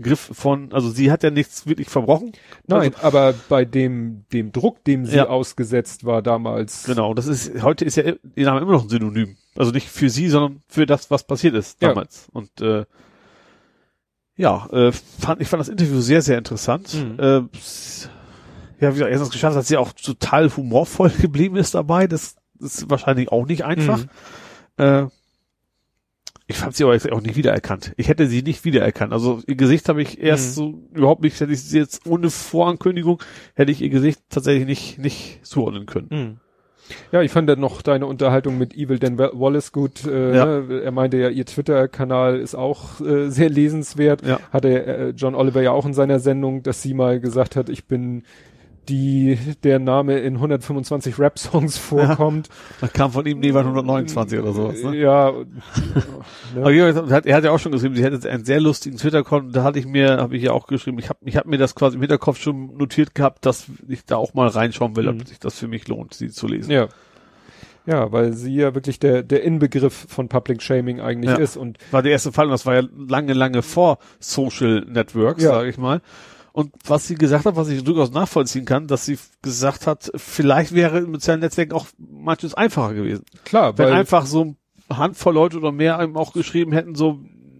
Griff 0.00 0.30
von, 0.32 0.72
also 0.72 0.88
sie 0.90 1.10
hat 1.10 1.22
ja 1.22 1.30
nichts 1.30 1.66
wirklich 1.66 1.88
verbrochen. 1.88 2.32
Nein, 2.66 2.94
Also, 2.94 3.06
aber 3.06 3.34
bei 3.48 3.64
dem, 3.64 4.24
dem 4.32 4.52
Druck, 4.52 4.82
dem 4.84 5.06
sie 5.06 5.16
Ja. 5.16 5.28
ausgesetzt 5.28 6.04
war 6.04 6.22
damals. 6.22 6.84
genau, 6.84 7.14
das 7.14 7.26
ist, 7.26 7.62
heute 7.62 7.84
ist 7.84 7.96
ja 7.96 8.12
ihr 8.34 8.46
Name 8.46 8.60
immer 8.60 8.72
noch 8.72 8.84
ein 8.84 8.88
Synonym. 8.88 9.36
Also 9.56 9.70
nicht 9.72 9.88
für 9.88 10.10
sie, 10.10 10.28
sondern 10.28 10.62
für 10.68 10.86
das, 10.86 11.10
was 11.10 11.24
passiert 11.26 11.54
ist 11.54 11.80
Ja. 11.82 11.88
damals. 11.88 12.28
Und 12.32 12.60
äh, 12.60 12.84
ja, 14.36 14.66
äh, 14.72 14.92
fand, 14.92 15.40
ich 15.40 15.48
fand 15.48 15.60
das 15.60 15.68
Interview 15.68 16.00
sehr, 16.00 16.22
sehr 16.22 16.38
interessant. 16.38 16.94
Mhm. 16.94 17.18
Äh, 17.18 17.42
ja, 18.80 18.90
wie 18.90 18.94
gesagt, 18.94 19.10
erstens 19.10 19.30
geschafft, 19.30 19.56
dass 19.56 19.68
sie 19.68 19.76
auch 19.76 19.92
total 19.92 20.54
humorvoll 20.54 21.10
geblieben 21.20 21.56
ist 21.56 21.74
dabei. 21.74 22.06
Das, 22.06 22.36
das 22.54 22.76
ist 22.76 22.90
wahrscheinlich 22.90 23.30
auch 23.30 23.46
nicht 23.46 23.64
einfach. 23.64 23.98
Mhm. 23.98 24.84
Äh, 24.84 25.06
ich 26.46 26.56
fand 26.56 26.76
sie 26.76 26.84
aber 26.84 26.92
jetzt 26.92 27.10
auch 27.10 27.22
nicht 27.22 27.36
wiedererkannt. 27.36 27.94
Ich 27.96 28.08
hätte 28.08 28.26
sie 28.26 28.42
nicht 28.42 28.66
wiedererkannt. 28.66 29.14
Also 29.14 29.40
ihr 29.46 29.56
Gesicht 29.56 29.88
habe 29.88 30.02
ich 30.02 30.20
erst 30.20 30.54
so 30.54 30.82
überhaupt 30.92 31.22
nicht, 31.22 31.40
hätte 31.40 31.52
ich 31.52 31.62
sie 31.62 31.78
jetzt 31.78 32.06
ohne 32.06 32.28
Vorankündigung, 32.28 33.22
hätte 33.54 33.72
ich 33.72 33.80
ihr 33.80 33.88
Gesicht 33.88 34.20
tatsächlich 34.28 34.66
nicht, 34.66 34.98
nicht 34.98 35.46
zuordnen 35.46 35.86
können. 35.86 36.08
Mhm. 36.10 36.40
Ja, 37.12 37.22
ich 37.22 37.30
fand 37.30 37.48
dann 37.48 37.60
noch 37.60 37.80
deine 37.82 38.06
Unterhaltung 38.06 38.58
mit 38.58 38.74
Evil 38.74 38.98
Dan 38.98 39.16
Wa- 39.18 39.30
Wallace 39.32 39.72
gut. 39.72 40.04
Äh, 40.06 40.36
Ja. 40.36 40.44
ne? 40.60 40.80
Er 40.82 40.90
meinte 40.90 41.16
ja, 41.16 41.28
ihr 41.30 41.46
Twitter-Kanal 41.46 42.38
ist 42.38 42.54
auch 42.54 43.00
äh, 43.00 43.30
sehr 43.30 43.48
lesenswert. 43.48 44.26
Ja. 44.26 44.38
Hatte 44.52 44.86
äh, 44.86 45.08
John 45.16 45.34
Oliver 45.34 45.62
ja 45.62 45.70
auch 45.70 45.86
in 45.86 45.94
seiner 45.94 46.18
Sendung, 46.18 46.62
dass 46.62 46.82
sie 46.82 46.92
mal 46.94 47.20
gesagt 47.20 47.56
hat, 47.56 47.68
ich 47.68 47.86
bin 47.86 48.24
die, 48.88 49.38
der 49.62 49.78
Name 49.78 50.18
in 50.20 50.34
125 50.34 51.18
Rap-Songs 51.18 51.78
vorkommt. 51.78 52.48
Da 52.80 52.88
kam 52.88 53.10
von 53.12 53.26
ihm 53.26 53.40
Nevan 53.40 53.62
129 53.66 54.38
oder 54.38 54.52
sowas. 54.52 54.82
Ne? 54.82 54.96
Ja. 54.96 55.32
Ja, 56.56 56.70
er 56.70 56.94
hat- 57.10 57.26
er 57.26 57.36
hat 57.36 57.44
ja 57.44 57.50
auch 57.50 57.58
schon 57.58 57.72
geschrieben, 57.72 57.94
sie 57.96 58.04
hätte 58.04 58.30
einen 58.30 58.44
sehr 58.44 58.60
lustigen 58.60 58.96
Twitter-Konto. 58.96 59.50
Da 59.50 59.64
hatte 59.64 59.78
ich 59.78 59.86
mir, 59.86 60.18
habe 60.18 60.36
ich 60.36 60.42
ja 60.44 60.52
auch 60.52 60.66
geschrieben, 60.66 60.98
ich 60.98 61.08
habe 61.08 61.18
ich 61.24 61.36
hab 61.36 61.46
mir 61.46 61.58
das 61.58 61.74
quasi 61.74 61.96
im 61.96 62.00
Hinterkopf 62.02 62.38
schon 62.40 62.76
notiert 62.76 63.14
gehabt, 63.14 63.44
dass 63.44 63.66
ich 63.88 64.04
da 64.04 64.16
auch 64.16 64.34
mal 64.34 64.48
reinschauen 64.48 64.94
will, 64.96 65.04
Mhm. 65.12 65.20
ob 65.20 65.28
sich 65.28 65.38
das 65.40 65.58
für 65.58 65.66
mich 65.68 65.88
lohnt, 65.88 66.14
sie 66.14 66.28
zu 66.30 66.46
lesen. 66.46 66.70
ja. 66.70 66.88
Ja, 67.86 68.10
weil 68.12 68.32
sie 68.32 68.54
ja 68.54 68.74
wirklich 68.74 68.98
der, 68.98 69.22
der 69.22 69.42
Inbegriff 69.42 70.06
von 70.08 70.28
Public 70.30 70.62
Shaming 70.62 71.00
eigentlich 71.00 71.32
Ja. 71.32 71.36
ist 71.36 71.58
und 71.58 71.76
War 71.90 72.00
der 72.02 72.12
erste 72.12 72.32
Fall 72.32 72.46
und 72.46 72.52
das 72.52 72.64
war 72.64 72.76
ja 72.76 72.82
lange, 73.08 73.34
lange 73.34 73.60
vor 73.60 73.98
Social 74.20 74.86
Networks, 74.88 75.42
Ja. 75.42 75.50
sage 75.50 75.68
ich 75.68 75.76
mal. 75.76 76.00
Und 76.56 76.72
was 76.86 77.08
sie 77.08 77.16
gesagt 77.16 77.46
hat, 77.46 77.56
was 77.56 77.68
ich 77.68 77.82
durchaus 77.82 78.12
nachvollziehen 78.12 78.64
kann, 78.64 78.86
dass 78.86 79.04
sie 79.06 79.18
gesagt 79.42 79.88
hat, 79.88 80.12
vielleicht 80.14 80.72
wäre 80.72 81.00
mit 81.00 81.20
sozialen 81.20 81.40
Netzwerken 81.40 81.72
auch 81.72 81.88
manches 81.98 82.54
einfacher 82.54 82.94
gewesen. 82.94 83.24
klar, 83.44 83.76
Wenn 83.76 83.88
einfach 83.88 84.24
so 84.24 84.54
eine 84.88 84.98
Handvoll 84.98 85.34
Leute 85.34 85.56
oder 85.58 85.72
mehr 85.72 85.98
einem 85.98 86.16
auch 86.16 86.32
geschrieben 86.32 86.70
hätten, 86.70 86.94
so, 86.94 87.18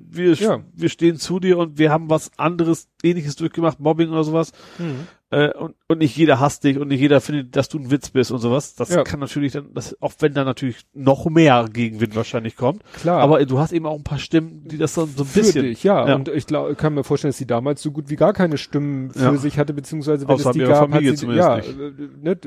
wir, 0.08 0.34
Ja. 0.34 0.60
wir 0.76 0.88
stehen 0.90 1.16
zu 1.18 1.40
dir 1.40 1.58
und 1.58 1.76
wir 1.76 1.90
haben 1.90 2.08
was 2.08 2.30
anderes, 2.38 2.86
ähnliches 3.02 3.34
durchgemacht, 3.34 3.80
Mobbing 3.80 4.10
oder 4.10 4.22
sowas. 4.22 4.52
Mhm. 4.78 5.08
Äh, 5.34 5.52
und, 5.58 5.74
und 5.88 5.98
nicht 5.98 6.16
jeder 6.16 6.38
hasst 6.38 6.62
dich 6.64 6.78
und 6.78 6.88
nicht 6.88 7.00
jeder 7.00 7.20
findet, 7.20 7.56
dass 7.56 7.68
du 7.68 7.78
ein 7.78 7.90
Witz 7.90 8.10
bist 8.10 8.30
und 8.30 8.38
sowas. 8.38 8.74
Das 8.76 8.90
Ja. 8.90 9.02
kann 9.02 9.18
natürlich 9.20 9.52
dann, 9.52 9.74
das, 9.74 10.00
auch 10.00 10.12
wenn 10.20 10.32
da 10.34 10.44
natürlich 10.44 10.76
noch 10.94 11.26
mehr 11.26 11.66
Gegenwind 11.72 12.14
wahrscheinlich 12.14 12.56
kommt. 12.56 12.82
klar. 12.94 13.20
Aber 13.20 13.44
du 13.44 13.58
hast 13.58 13.72
eben 13.72 13.86
auch 13.86 13.96
ein 13.96 14.04
paar 14.04 14.18
Stimmen, 14.18 14.62
die 14.68 14.78
das 14.78 14.94
dann 14.94 15.08
so 15.16 15.24
ein 15.24 15.26
für 15.26 15.40
bisschen. 15.40 15.62
dich, 15.64 15.82
ja. 15.82 16.06
Ja. 16.08 16.14
Und 16.14 16.28
ich 16.28 16.46
glaube, 16.46 16.74
kann 16.76 16.94
mir 16.94 17.02
vorstellen, 17.04 17.30
dass 17.30 17.38
sie 17.38 17.46
damals 17.46 17.82
so 17.82 17.90
gut 17.90 18.10
wie 18.10 18.16
gar 18.16 18.32
keine 18.32 18.58
Stimmen 18.58 19.10
für 19.12 19.18
Ja. 19.24 19.36
sich 19.36 19.58
hatte, 19.58 19.74
beziehungsweise 19.74 20.28
wenn 20.28 20.36
es 20.36 20.40
Außerhalb 20.46 20.54
die 20.54 20.60
gab, 20.60 20.78
Familie 20.90 21.10
hat 21.10 21.18
sie, 21.18 21.20
zumindest 21.26 21.48
ja, 21.48 21.56
nicht. 21.56 21.68
äh, 21.98 22.08
ne, 22.22 22.38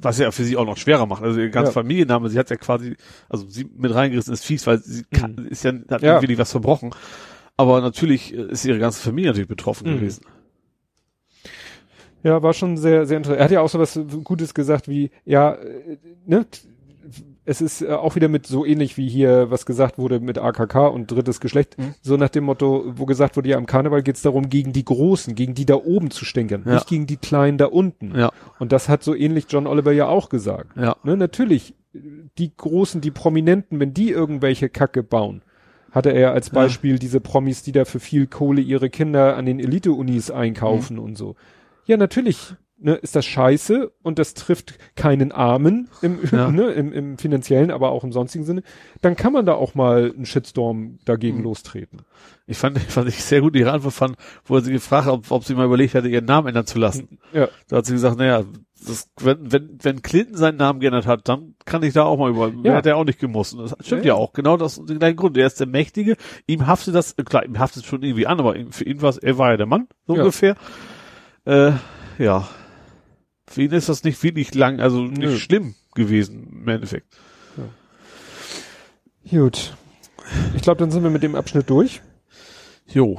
Was 0.00 0.18
ja 0.18 0.30
für 0.30 0.44
sie 0.44 0.56
auch 0.56 0.66
noch 0.66 0.76
schwerer 0.76 1.06
macht. 1.06 1.22
Also 1.22 1.38
ihre 1.38 1.50
ganze. 1.50 1.72
Familienname, 1.72 2.28
sie 2.28 2.38
hat 2.38 2.50
ja 2.50 2.56
quasi, 2.56 2.96
also 3.28 3.46
sie 3.48 3.68
mit 3.76 3.94
reingerissen 3.94 4.32
ist 4.34 4.44
fies, 4.44 4.66
weil 4.66 4.78
sie 4.78 5.04
kann, 5.12 5.46
ist 5.48 5.64
ja, 5.64 5.72
hat 5.90 6.02
Ja. 6.02 6.14
irgendwie 6.16 6.38
was 6.38 6.50
verbrochen. 6.50 6.90
Aber 7.56 7.80
natürlich 7.80 8.32
ist 8.32 8.64
ihre 8.64 8.78
ganze 8.78 9.00
Familie 9.02 9.30
natürlich 9.30 9.48
betroffen 9.48 9.88
Mhm. 9.90 9.94
gewesen. 10.00 10.24
Ja, 12.22 12.42
war 12.42 12.52
schon 12.52 12.76
sehr, 12.76 13.06
sehr 13.06 13.16
interessant. 13.16 13.40
Er 13.40 13.44
hat 13.44 13.50
ja 13.52 13.60
auch 13.60 13.68
so 13.68 13.78
was 13.78 13.98
Gutes 14.24 14.54
gesagt 14.54 14.88
wie, 14.88 15.10
ja, 15.24 15.52
äh, 15.54 15.98
ne, 16.26 16.46
es 17.44 17.60
ist 17.60 17.82
äh, 17.82 17.88
auch 17.90 18.14
wieder 18.14 18.28
mit 18.28 18.46
so 18.46 18.64
ähnlich 18.64 18.96
wie 18.96 19.08
hier, 19.08 19.50
was 19.50 19.66
gesagt 19.66 19.98
wurde 19.98 20.20
mit 20.20 20.38
AKK 20.38 20.86
und 20.88 21.10
drittes 21.10 21.40
Geschlecht, 21.40 21.76
Mhm. 21.76 21.94
so 22.00 22.16
nach 22.16 22.28
dem 22.28 22.44
Motto, 22.44 22.84
wo 22.96 23.04
gesagt 23.06 23.36
wurde, 23.36 23.48
ja, 23.48 23.58
im 23.58 23.66
Karneval 23.66 24.02
geht 24.02 24.14
es 24.16 24.22
darum, 24.22 24.48
gegen 24.48 24.72
die 24.72 24.84
Großen, 24.84 25.34
gegen 25.34 25.54
die 25.54 25.66
da 25.66 25.74
oben 25.74 26.10
zu 26.12 26.24
stänkern, 26.24 26.62
Ja. 26.64 26.74
nicht 26.74 26.86
gegen 26.86 27.06
die 27.06 27.16
Kleinen 27.16 27.58
da 27.58 27.66
unten. 27.66 28.16
Ja, 28.16 28.30
Und 28.60 28.70
das 28.72 28.88
hat 28.88 29.02
so 29.02 29.14
ähnlich 29.14 29.46
John 29.48 29.66
Oliver 29.66 29.90
ja 29.92 30.06
auch 30.06 30.28
gesagt. 30.28 30.76
ja. 30.76 30.94
Ne, 31.02 31.16
natürlich, 31.16 31.74
die 32.38 32.56
Großen, 32.56 33.00
die 33.00 33.10
Prominenten, 33.10 33.80
wenn 33.80 33.92
die 33.92 34.10
irgendwelche 34.10 34.68
Kacke 34.68 35.02
bauen, 35.02 35.42
hatte 35.90 36.10
er 36.10 36.32
als 36.32 36.46
Ja. 36.48 36.54
Beispiel 36.54 36.98
diese 36.98 37.20
Promis, 37.20 37.62
die 37.64 37.72
da 37.72 37.84
für 37.84 38.00
viel 38.00 38.26
Kohle 38.28 38.60
ihre 38.62 38.88
Kinder 38.88 39.36
an 39.36 39.44
den 39.46 39.58
Elite-Unis 39.58 40.30
einkaufen 40.30 40.96
Mhm. 40.96 41.02
und 41.02 41.18
so. 41.18 41.34
Ja, 41.86 41.96
natürlich 41.96 42.54
ne, 42.78 42.94
ist 42.94 43.14
das 43.16 43.24
scheiße 43.26 43.92
und 44.02 44.18
das 44.18 44.34
trifft 44.34 44.78
keinen 44.96 45.30
Armen 45.32 45.88
im, 46.02 46.18
Ja. 46.30 46.50
ne, 46.50 46.70
im, 46.72 46.92
im 46.92 47.18
finanziellen, 47.18 47.70
aber 47.70 47.90
auch 47.90 48.02
im 48.04 48.12
sonstigen 48.12 48.44
Sinne. 48.44 48.62
Dann 49.00 49.14
kann 49.16 49.32
man 49.32 49.46
da 49.46 49.54
auch 49.54 49.74
mal 49.74 50.12
einen 50.14 50.26
Shitstorm 50.26 50.98
dagegen 51.04 51.38
Mhm. 51.38 51.44
lostreten. 51.44 52.00
Ich 52.46 52.58
fand, 52.58 52.78
fand 52.78 53.08
ich 53.08 53.22
sehr 53.22 53.40
gut 53.40 53.54
ihre 53.56 53.72
Antwort 53.72 53.94
fand, 53.94 54.16
wo 54.44 54.56
er 54.56 54.62
sie 54.62 54.72
gefragt 54.72 55.06
hat, 55.06 55.12
ob, 55.12 55.30
ob 55.30 55.44
sie 55.44 55.54
mal 55.54 55.66
überlegt 55.66 55.94
hatte, 55.94 56.08
ihren 56.08 56.24
Namen 56.24 56.48
ändern 56.48 56.66
zu 56.66 56.78
lassen. 56.78 57.18
Ja, 57.32 57.48
Da 57.68 57.76
hat 57.78 57.86
sie 57.86 57.92
gesagt, 57.94 58.18
naja, 58.18 58.42
das, 58.84 59.08
wenn, 59.20 59.52
wenn, 59.52 59.78
wenn 59.80 60.02
Clinton 60.02 60.36
seinen 60.36 60.56
Namen 60.56 60.80
geändert 60.80 61.06
hat, 61.06 61.28
dann 61.28 61.54
kann 61.64 61.84
ich 61.84 61.92
da 61.94 62.02
auch 62.02 62.18
mal 62.18 62.30
über, 62.30 62.52
Ja. 62.64 62.74
hat 62.74 62.86
er 62.86 62.96
auch 62.96 63.04
nicht 63.04 63.20
gemusst. 63.20 63.54
Und 63.54 63.60
das 63.70 63.76
stimmt 63.86 64.04
Ja, 64.04 64.08
ja, 64.08 64.14
auch. 64.14 64.32
Genau 64.32 64.56
das, 64.56 64.84
den 64.84 64.98
gleichen 64.98 65.16
Grund. 65.16 65.36
Er 65.36 65.46
ist 65.46 65.60
der 65.60 65.68
Mächtige. 65.68 66.16
Ihm 66.48 66.66
haftet 66.66 66.96
das, 66.96 67.12
äh, 67.12 67.22
klar, 67.22 67.44
ihm 67.44 67.60
haftet 67.60 67.84
es 67.84 67.88
schon 67.88 68.02
irgendwie 68.02 68.26
an, 68.26 68.40
aber 68.40 68.56
für 68.70 68.82
ihn 68.84 69.00
war 69.00 69.10
es, 69.10 69.18
er 69.18 69.38
war 69.38 69.52
ja 69.52 69.56
der 69.56 69.66
Mann, 69.66 69.86
so 70.08 70.16
Ja. 70.16 70.22
ungefähr. 70.22 70.56
Äh, 71.44 71.72
ja. 72.18 72.48
Für 73.48 73.62
ihn 73.62 73.72
ist 73.72 73.88
das 73.88 74.04
nicht 74.04 74.22
wirklich 74.22 74.54
lang, 74.54 74.80
also 74.80 75.02
nicht 75.02 75.18
Nö. 75.18 75.36
schlimm 75.36 75.74
gewesen, 75.94 76.48
im 76.62 76.68
Endeffekt. 76.68 77.16
gut. 79.28 79.76
Ich 80.54 80.62
glaube, 80.62 80.78
dann 80.78 80.90
sind 80.90 81.02
wir 81.02 81.10
mit 81.10 81.22
dem 81.22 81.34
Abschnitt 81.34 81.68
durch. 81.68 82.00
Jo. 82.86 83.18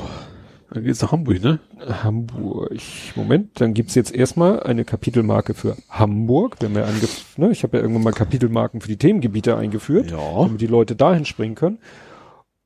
Dann 0.72 0.84
geht's 0.84 1.02
nach 1.02 1.12
Hamburg, 1.12 1.44
ne? 1.44 1.60
Hamburg. 2.04 2.72
Moment, 3.16 3.62
dann 3.62 3.76
gibt's 3.76 3.94
jetzt 3.94 4.12
erstmal 4.14 4.62
eine 4.64 4.86
Kapitelmarke 4.86 5.54
für 5.54 5.78
Hamburg. 5.90 6.56
Wir 6.60 6.70
haben 6.70 6.76
ja 6.76 6.86
ange 6.86 7.08
ne, 7.38 7.52
ich 7.52 7.62
habe 7.62 7.78
ja 7.78 7.84
irgendwann 7.84 8.04
mal 8.04 8.14
Kapitelmarken 8.14 8.82
für 8.82 8.88
die 8.88 8.98
Themengebiete 8.98 9.56
eingeführt, 9.56 10.10
Ja. 10.10 10.18
damit 10.44 10.62
die 10.62 10.68
Leute 10.68 10.96
dahin 10.96 11.26
springen 11.26 11.54
können. 11.56 11.78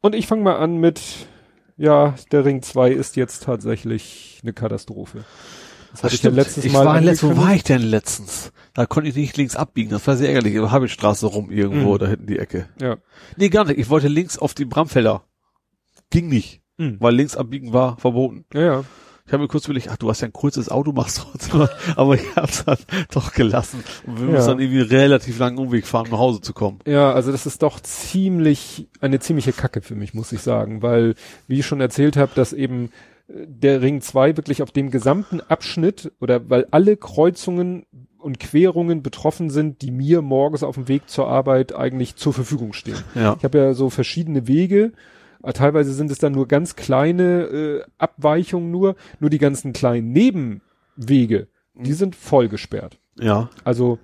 Und 0.01 0.15
ich 0.15 0.27
fange 0.27 0.43
mal 0.43 0.55
an 0.57 0.77
mit, 0.77 1.01
ja, 1.77 2.15
der 2.31 2.45
Ring 2.45 2.61
2 2.61 2.91
ist 2.91 3.15
jetzt 3.15 3.43
tatsächlich 3.43 4.39
eine 4.43 4.53
Katastrophe. 4.53 5.23
Das 5.91 6.03
hatte 6.03 6.15
ich 6.15 6.23
ja 6.23 6.29
letztes 6.29 6.65
ich 6.65 6.73
Mal 6.73 6.85
war 6.85 7.01
letztens, 7.01 7.37
wo 7.37 7.41
war 7.41 7.53
ich 7.55 7.63
denn 7.63 7.81
letztens? 7.81 8.51
Da 8.73 8.85
konnte 8.85 9.09
ich 9.09 9.15
nicht 9.15 9.35
links 9.37 9.55
abbiegen. 9.55 9.89
Das 9.89 10.05
war 10.05 10.15
sehr 10.17 10.27
ärgerlich. 10.29 10.53
Über 10.53 10.71
Habelstraße 10.71 11.25
rum 11.25 11.49
irgendwo, 11.49 11.93
Mhm. 11.95 11.97
da 11.99 12.07
hinten 12.07 12.27
die 12.27 12.37
Ecke. 12.39 12.67
Ja. 12.79 12.97
Nee, 13.37 13.49
gar 13.49 13.65
nicht. 13.65 13.79
Ich 13.79 13.89
wollte 13.89 14.07
links 14.09 14.37
auf 14.37 14.53
die 14.53 14.65
Bramfelder. 14.65 15.23
Ging 16.09 16.27
nicht, 16.27 16.61
Mhm. 16.77 16.97
weil 16.99 17.15
links 17.15 17.35
abbiegen 17.35 17.73
war 17.73 17.97
verboten. 17.97 18.45
Ja, 18.53 18.61
ja. 18.61 18.83
Ich 19.27 19.33
habe 19.33 19.43
mir 19.43 19.49
kurz 19.49 19.65
überlegt, 19.65 19.89
ach, 19.91 19.97
du 19.97 20.09
hast 20.09 20.21
ja 20.21 20.27
ein 20.29 20.33
kurzes 20.33 20.69
Auto, 20.69 20.93
machst 20.93 21.19
trotzdem. 21.19 21.67
Aber 21.95 22.15
ich 22.15 22.35
hab's 22.35 22.63
dann 22.65 22.77
doch 23.11 23.33
gelassen. 23.33 23.83
Und 24.05 24.19
wir 24.19 24.25
Ja. 24.27 24.31
müssen 24.31 24.47
dann 24.47 24.59
irgendwie 24.59 24.81
relativ 24.81 25.37
langen 25.37 25.57
Umweg 25.57 25.85
fahren, 25.85 26.05
um 26.05 26.11
nach 26.13 26.19
Hause 26.19 26.41
zu 26.41 26.53
kommen. 26.53 26.79
Ja, 26.87 27.11
also 27.11 27.31
das 27.31 27.45
ist 27.45 27.61
doch 27.61 27.79
ziemlich, 27.81 28.87
eine 29.01 29.19
ziemliche 29.19 29.53
Kacke 29.53 29.81
für 29.81 29.95
mich, 29.95 30.13
muss 30.13 30.31
ich 30.31 30.41
sagen, 30.41 30.81
weil, 30.81 31.15
wie 31.47 31.59
ich 31.59 31.65
schon 31.65 31.81
erzählt 31.81 32.15
habe, 32.17 32.31
dass 32.35 32.53
eben 32.53 32.85
äh, 33.27 33.33
der 33.47 33.81
Ring 33.81 34.01
2 34.01 34.37
wirklich 34.37 34.61
auf 34.63 34.71
dem 34.71 34.91
gesamten 34.91 35.41
Abschnitt 35.41 36.11
oder 36.21 36.49
weil 36.49 36.65
alle 36.71 36.95
Kreuzungen 36.97 37.85
und 38.17 38.39
Querungen 38.39 39.03
betroffen 39.03 39.49
sind, 39.49 39.81
die 39.81 39.91
mir 39.91 40.21
morgens 40.21 40.63
auf 40.63 40.75
dem 40.75 40.87
Weg 40.87 41.09
zur 41.09 41.27
Arbeit 41.27 41.75
eigentlich 41.75 42.15
zur 42.15 42.33
Verfügung 42.33 42.73
stehen. 42.73 42.97
Ja. 43.13 43.35
Ich 43.37 43.43
habe 43.43 43.57
ja 43.57 43.73
so 43.73 43.89
verschiedene 43.89 44.47
Wege. 44.47 44.93
Äh, 45.43 45.53
Teilweise 45.53 45.93
sind 45.93 46.11
es 46.11 46.19
dann 46.19 46.33
nur 46.33 46.47
ganz 46.47 46.75
kleine 46.75 47.41
äh, 47.43 47.83
Abweichungen 47.97 48.71
nur, 48.71 48.95
nur 49.19 49.29
die 49.29 49.37
ganzen 49.39 49.73
kleinen 49.73 50.11
Nebenwege, 50.11 51.47
die 51.75 51.93
sind 51.93 52.15
voll 52.15 52.49
gesperrt. 52.49 52.99
Ja. 53.19 53.49
Also 53.63 53.99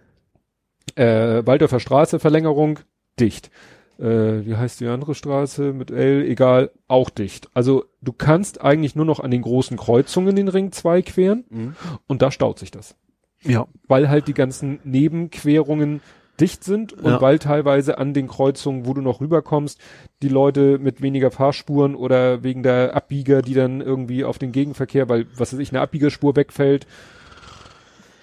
äh, 0.96 1.46
Waldorfer 1.46 1.80
Straße, 1.80 2.20
Verlängerung, 2.20 2.80
dicht. 3.20 3.52
Äh, 4.00 4.46
wie 4.46 4.56
heißt 4.56 4.80
die 4.80 4.88
andere 4.88 5.16
Straße 5.16 5.74
mit 5.74 5.92
L? 5.92 6.24
Egal, 6.24 6.72
auch 6.88 7.10
dicht. 7.10 7.50
Also 7.54 7.86
du 8.02 8.12
kannst 8.12 8.62
eigentlich 8.62 8.96
nur 8.96 9.06
noch 9.06 9.20
an 9.20 9.32
den 9.32 9.42
großen 9.44 9.78
Kreuzungen 9.78 10.36
den 10.36 10.48
Ring 10.48 10.72
2 10.72 11.02
queren 11.04 11.46
Mhm. 11.50 11.76
und 12.08 12.22
da 12.22 12.32
staut 12.32 12.60
sich 12.60 12.72
das. 12.72 12.96
Ja. 13.44 13.68
Weil 13.88 14.10
halt 14.10 14.28
die 14.28 14.34
ganzen 14.34 14.80
Nebenquerungen 14.84 16.02
dicht 16.40 16.64
sind 16.64 16.94
und 16.94 17.06
Ja. 17.06 17.22
weil 17.22 17.38
teilweise 17.40 17.98
an 18.00 18.14
den 18.14 18.28
Kreuzungen, 18.28 18.86
wo 18.88 18.94
du 18.94 19.02
noch 19.02 19.22
rüberkommst, 19.22 19.80
die 20.22 20.30
Leute 20.30 20.80
mit 20.80 21.02
weniger 21.02 21.30
Fahrspuren 21.32 21.96
oder 21.96 22.44
wegen 22.44 22.64
der 22.64 22.96
Abbieger, 22.96 23.42
die 23.42 23.54
dann 23.54 23.82
irgendwie 23.82 24.24
auf 24.24 24.40
den 24.40 24.52
Gegenverkehr, 24.52 25.10
weil, 25.10 25.28
was 25.38 25.54
weiß 25.54 25.60
ich, 25.60 25.72
eine 25.72 25.82
Abbiegerspur 25.82 26.36
wegfällt. 26.36 26.88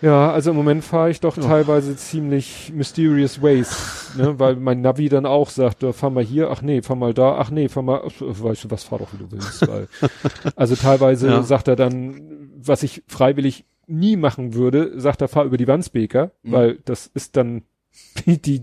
Ja, 0.03 0.33
also 0.33 0.51
im 0.51 0.57
Moment 0.57 0.83
fahre 0.83 1.11
ich 1.11 1.21
doch 1.21 1.37
Ja. 1.37 1.43
teilweise 1.43 1.95
ziemlich 1.95 2.73
mysterious 2.75 3.43
ways 3.43 4.13
ne, 4.17 4.39
weil 4.39 4.57
mein 4.57 4.81
Navi 4.81 5.11
dann 5.11 5.27
auch 5.27 5.51
sagt, 5.51 5.83
äh, 5.83 5.93
fahr 5.93 6.09
mal 6.11 6.25
hier, 6.25 6.51
ach 6.51 6.63
nee, 6.63 6.81
fahr 6.81 6.97
mal 6.97 7.13
da, 7.13 7.37
ach 7.37 7.51
nee, 7.51 7.69
fahr 7.69 7.83
mal, 7.83 8.01
weißt 8.03 8.65
du 8.65 8.71
was, 8.71 8.83
fahr 8.85 8.99
doch 8.99 9.13
wie 9.13 9.19
du 9.19 9.31
willst. 9.31 9.69
Weil, 9.69 9.89
also 10.57 10.75
teilweise 10.75 11.29
Ja. 11.29 11.43
sagt 11.43 11.69
er 11.69 11.77
dann, 11.77 12.51
was 12.57 12.83
ich 12.83 13.03
freiwillig 13.09 13.67
nie 13.87 14.17
machen 14.17 14.55
würde, 14.55 14.99
sagt 14.99 15.21
er, 15.21 15.29
fahr 15.29 15.45
über 15.45 15.59
die 15.59 15.69
Wandsbeker, 15.69 16.31
Mhm. 16.43 16.53
weil 16.53 16.79
das 16.87 17.07
ist 17.07 17.37
dann 17.37 17.63
die, 18.27 18.63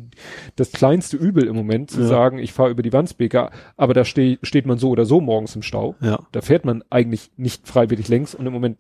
das 0.56 0.72
kleinste 0.72 1.18
Übel 1.18 1.46
im 1.48 1.56
Moment, 1.56 1.92
zu 1.92 2.02
Ja. 2.02 2.08
sagen, 2.08 2.38
ich 2.40 2.54
fahre 2.54 2.70
über 2.72 2.84
die 2.84 2.94
Wandsbeker, 2.94 3.52
aber 3.76 3.94
da 3.94 4.06
steh, 4.06 4.38
steht 4.44 4.66
man 4.66 4.78
so 4.78 4.90
oder 4.90 5.06
so 5.06 5.22
morgens 5.22 5.56
im 5.56 5.62
Stau. 5.64 5.96
Ja. 6.02 6.20
Da 6.32 6.42
fährt 6.42 6.66
man 6.66 6.84
eigentlich 6.90 7.32
nicht 7.38 7.68
freiwillig 7.68 8.08
längs 8.08 8.36
und 8.36 8.46
im 8.46 8.54
Moment 8.54 8.78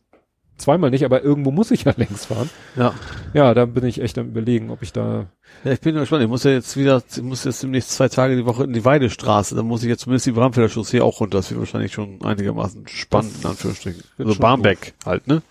zweimal 0.57 0.89
nicht, 0.89 1.05
aber 1.05 1.21
irgendwo 1.23 1.51
muss 1.51 1.69
ich 1.71 1.83
ja 1.83 1.93
längs 1.97 2.25
fahren. 2.25 2.49
Ja. 2.75 2.93
Ja, 3.33 3.53
da 3.53 3.65
bin 3.65 3.85
ich 3.85 4.01
echt 4.01 4.17
am 4.17 4.27
überlegen, 4.29 4.69
ob 4.71 4.81
ich 4.81 4.91
da 4.91 5.27
Ja, 5.63 5.71
ich 5.71 5.79
bin 5.81 5.95
gespannt. 5.95 6.23
Ich 6.23 6.29
muss 6.29 6.43
ja 6.43 6.51
jetzt 6.51 6.75
wieder, 6.77 7.01
ich 7.09 7.21
muss 7.21 7.43
jetzt 7.43 7.61
demnächst 7.63 7.91
zwei 7.91 8.09
Tage 8.09 8.35
die 8.35 8.45
Woche 8.45 8.63
in 8.63 8.73
die 8.73 8.83
Weidestraße. 8.83 9.55
Dann 9.55 9.67
muss 9.67 9.83
ich 9.83 9.89
jetzt 9.89 10.01
zumindest 10.01 10.25
die 10.25 10.31
Bramfelder 10.31 10.69
Chaussee 10.69 11.01
auch 11.01 11.19
runter. 11.21 11.37
Das 11.37 11.49
wird 11.51 11.59
wahrscheinlich 11.59 11.93
schon 11.93 12.21
einigermaßen 12.23 12.87
spannend, 12.87 13.33
in 13.41 13.49
Anführungsstrichen. 13.49 14.03
Also 14.17 14.35
Barmbek 14.39 14.93
halt, 15.05 15.27
ne? 15.27 15.41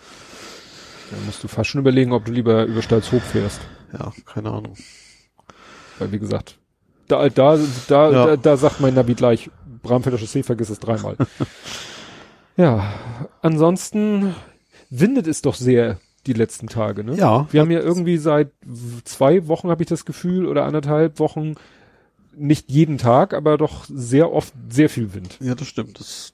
Da 1.11 1.17
musst 1.25 1.43
du 1.45 1.49
fast 1.49 1.71
schon 1.71 1.81
überlegen, 1.81 2.13
ob 2.13 2.25
du 2.25 2.33
lieber 2.33 2.65
über 2.65 2.83
Stalzhof 2.83 3.23
fährst. 3.23 3.61
Ja, 3.93 4.13
keine 4.25 4.51
Ahnung. 4.51 4.75
Weil, 5.99 6.13
wie 6.13 6.19
gesagt, 6.19 6.59
da, 7.09 7.29
da, 7.29 7.59
da, 7.89 8.11
Ja. 8.11 8.27
da, 8.27 8.37
da 8.37 8.57
sagt 8.57 8.81
mein 8.81 8.95
Navi 8.95 9.15
gleich, 9.15 9.51
Bramfelder 9.83 10.19
Chaussee, 10.19 10.43
vergiss 10.43 10.71
es 10.71 10.81
dreimal. 10.81 11.17
ja, 12.57 12.93
ansonsten 13.43 14.35
windet 14.91 15.27
es 15.27 15.43
doch 15.43 15.55
sehr 15.55 15.99
die 16.27 16.33
letzten 16.33 16.67
Tage, 16.67 17.05
ne? 17.05 17.15
Ja. 17.15 17.47
Wir 17.53 17.61
haben 17.61 17.71
ja 17.71 17.81
irgendwie 17.81 18.17
seit 18.17 18.51
zwei 19.05 19.47
Wochen, 19.47 19.71
habe 19.71 19.83
ich 19.85 19.89
das 19.89 20.05
Gefühl, 20.05 20.47
oder 20.47 20.65
anderthalb 20.65 21.19
Wochen, 21.21 21.55
nicht 22.37 22.71
jeden 22.71 22.99
Tag, 22.99 23.33
aber 23.33 23.57
doch 23.57 23.85
sehr 23.89 24.33
oft 24.33 24.53
sehr 24.69 24.91
viel 24.91 25.15
Wind. 25.15 25.39
Ja, 25.41 25.55
das 25.55 25.69
stimmt. 25.69 26.01
Das 26.01 26.33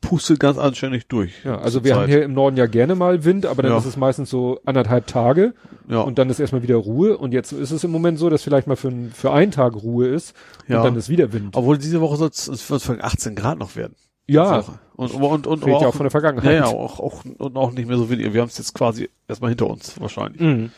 pustet 0.00 0.40
ganz 0.40 0.58
anständig 0.58 1.06
durch. 1.08 1.32
Ja, 1.44 1.58
also 1.58 1.84
wir 1.84 1.94
haben 1.94 2.02
Zeit. 2.02 2.10
hier 2.10 2.22
im 2.24 2.34
Norden 2.34 2.56
ja 2.56 2.66
gerne 2.66 2.94
mal 2.94 3.24
Wind, 3.24 3.46
aber 3.46 3.62
dann 3.62 3.72
Ja. 3.72 3.78
ist 3.78 3.84
es 3.86 3.96
meistens 3.96 4.30
so 4.30 4.60
anderthalb 4.64 5.06
Tage 5.06 5.54
ja. 5.88 6.00
und 6.00 6.18
dann 6.18 6.30
ist 6.30 6.40
erstmal 6.40 6.62
wieder 6.62 6.76
Ruhe 6.76 7.16
und 7.18 7.32
jetzt 7.32 7.52
ist 7.52 7.70
es 7.70 7.84
im 7.84 7.90
Moment 7.90 8.18
so, 8.18 8.30
dass 8.30 8.42
vielleicht 8.42 8.66
mal 8.66 8.76
für, 8.76 8.88
ein- 8.88 9.12
für 9.14 9.32
einen 9.32 9.50
Tag 9.52 9.74
Ruhe 9.74 10.06
ist 10.08 10.34
Ja. 10.68 10.78
und 10.78 10.84
dann 10.84 10.96
ist 10.96 11.08
wieder 11.08 11.32
Wind. 11.32 11.56
Obwohl 11.56 11.78
diese 11.78 12.00
Woche 12.00 12.16
soll 12.16 12.28
es 12.28 12.48
es 12.48 12.70
wird 12.70 12.82
von 12.82 13.00
18 13.00 13.34
Grad 13.34 13.58
noch 13.58 13.76
werden. 13.76 13.94
ja, 14.26 14.58
Woche. 14.58 14.78
Und, 14.96 15.12
und, 15.14 15.46
und, 15.46 15.64
fehlt 15.64 15.80
ja 15.82 15.88
auch 15.88 15.94
von 15.94 16.04
der 16.04 16.10
Vergangenheit. 16.10 16.50
ja, 16.52 16.58
ja, 16.60 16.66
auch, 16.66 17.00
auch, 17.00 17.22
und 17.38 17.56
auch 17.56 17.72
nicht 17.72 17.86
mehr 17.86 17.98
so 17.98 18.08
wenig. 18.10 18.32
Wir 18.32 18.40
haben 18.40 18.48
es 18.48 18.56
jetzt 18.58 18.74
quasi 18.74 19.10
erstmal 19.28 19.50
hinter 19.50 19.68
uns, 19.68 20.00
wahrscheinlich. 20.00 20.40
Mhm. 20.40 20.70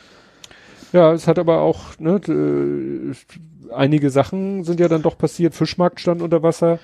Ja, 0.92 1.12
es 1.12 1.28
hat 1.28 1.38
aber 1.38 1.60
auch, 1.60 1.98
ne, 1.98 2.16
äh, 2.28 3.72
einige 3.74 4.10
Sachen 4.10 4.64
sind 4.64 4.80
ja 4.80 4.88
dann 4.88 5.02
doch 5.02 5.18
passiert. 5.18 5.54
Fischmarkt 5.54 6.00
stand 6.00 6.22
unter 6.22 6.42
Wasser. 6.42 6.78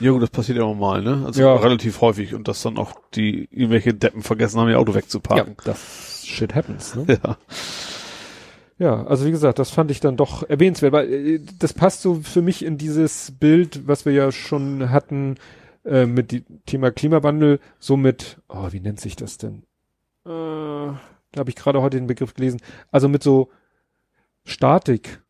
Ja 0.00 0.12
gut, 0.12 0.22
das 0.22 0.30
passiert 0.30 0.58
ja 0.58 0.64
immer 0.64 0.74
mal, 0.74 1.02
ne? 1.02 1.24
Also 1.26 1.42
Ja. 1.42 1.56
relativ 1.56 2.00
häufig 2.00 2.34
und 2.34 2.46
dass 2.48 2.62
dann 2.62 2.76
auch 2.78 2.92
die 3.14 3.48
irgendwelche 3.50 3.94
Deppen 3.94 4.22
vergessen 4.22 4.60
haben, 4.60 4.68
ihr 4.68 4.78
Auto 4.78 4.94
wegzuparken. 4.94 5.56
das 5.64 6.22
shit 6.24 6.54
happens, 6.54 6.94
ne? 6.94 7.06
Ja. 7.24 7.36
Ja, 8.80 9.04
also 9.06 9.26
wie 9.26 9.32
gesagt, 9.32 9.58
das 9.58 9.70
fand 9.70 9.90
ich 9.90 9.98
dann 9.98 10.16
doch 10.16 10.48
erwähnenswert, 10.48 10.92
weil 10.92 11.12
äh, 11.12 11.40
das 11.58 11.72
passt 11.74 12.00
so 12.00 12.14
für 12.22 12.42
mich 12.42 12.64
in 12.64 12.78
dieses 12.78 13.32
Bild, 13.32 13.88
was 13.88 14.04
wir 14.04 14.12
ja 14.12 14.30
schon 14.30 14.90
hatten 14.90 15.34
äh, 15.84 16.06
mit 16.06 16.30
dem 16.30 16.44
Thema 16.64 16.92
Klimawandel, 16.92 17.58
so 17.80 17.96
mit, 17.96 18.38
oh, 18.48 18.68
wie 18.70 18.78
nennt 18.78 19.00
sich 19.00 19.16
das 19.16 19.36
denn? 19.36 19.64
Äh, 20.24 20.28
da 20.28 21.38
habe 21.40 21.50
ich 21.50 21.56
gerade 21.56 21.82
heute 21.82 21.96
den 21.96 22.06
Begriff 22.06 22.34
gelesen. 22.34 22.60
Also 22.92 23.08
mit 23.08 23.24
so 23.24 23.48
Statik, 24.44 25.22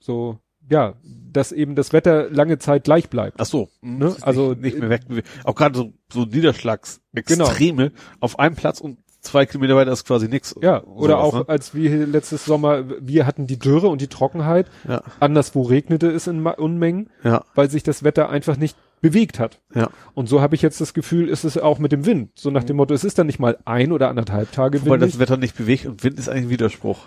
so 0.00 0.38
ja, 0.68 0.94
dass 1.32 1.52
eben 1.52 1.74
das 1.74 1.92
Wetter 1.92 2.28
lange 2.30 2.58
Zeit 2.58 2.84
gleich 2.84 3.08
bleibt. 3.10 3.40
Ach 3.40 3.46
so, 3.46 3.68
Ne? 3.82 4.14
Also, 4.22 4.50
nicht, 4.50 4.62
nicht 4.62 4.78
mehr 4.78 4.90
weg. 4.90 5.02
Auch 5.44 5.54
gerade 5.54 5.76
so, 5.78 5.92
so 6.12 6.24
Niederschlagsextreme 6.24 7.92
auf 8.20 8.38
einem 8.38 8.56
Platz 8.56 8.80
und 8.80 8.98
zwei 9.20 9.44
Kilometer 9.46 9.76
weiter 9.76 9.92
ist 9.92 10.06
quasi 10.06 10.28
nichts. 10.28 10.54
Ja, 10.62 10.82
oder 10.84 11.14
Sowas, 11.18 11.24
auch 11.24 11.34
ne? 11.40 11.44
als 11.48 11.74
wir 11.74 12.06
letztes 12.06 12.44
Sommer, 12.44 12.84
wir 13.00 13.26
hatten 13.26 13.46
die 13.46 13.58
Dürre 13.58 13.88
und 13.88 14.00
die 14.00 14.06
Trockenheit, 14.08 14.66
Ja, 14.88 15.02
anderswo 15.20 15.62
regnete 15.62 16.08
es 16.10 16.26
in 16.26 16.44
Unmengen. 16.46 17.10
ja, 17.22 17.44
weil 17.54 17.70
sich 17.70 17.82
das 17.82 18.02
Wetter 18.02 18.30
einfach 18.30 18.56
nicht 18.56 18.76
bewegt 19.02 19.38
hat. 19.38 19.60
ja. 19.74 19.88
Und 20.14 20.28
so 20.28 20.40
habe 20.42 20.54
ich 20.54 20.62
jetzt 20.62 20.80
das 20.80 20.92
Gefühl, 20.94 21.28
ist 21.28 21.44
es 21.44 21.56
auch 21.56 21.78
mit 21.78 21.90
dem 21.92 22.04
Wind. 22.06 22.30
So 22.34 22.50
nach 22.50 22.64
dem 22.64 22.76
Motto, 22.76 22.92
es 22.94 23.04
ist 23.04 23.18
dann 23.18 23.26
nicht 23.26 23.38
mal 23.38 23.56
ein 23.64 23.92
oder 23.92 24.08
anderthalb 24.08 24.52
Tage 24.52 24.82
Wobei 24.82 24.92
windig. 24.92 25.12
das 25.12 25.18
Wetter 25.18 25.36
nicht 25.38 25.56
bewegt 25.56 25.86
und 25.86 26.04
Wind 26.04 26.18
ist 26.18 26.28
eigentlich 26.28 26.44
ein 26.46 26.50
Widerspruch. 26.50 26.98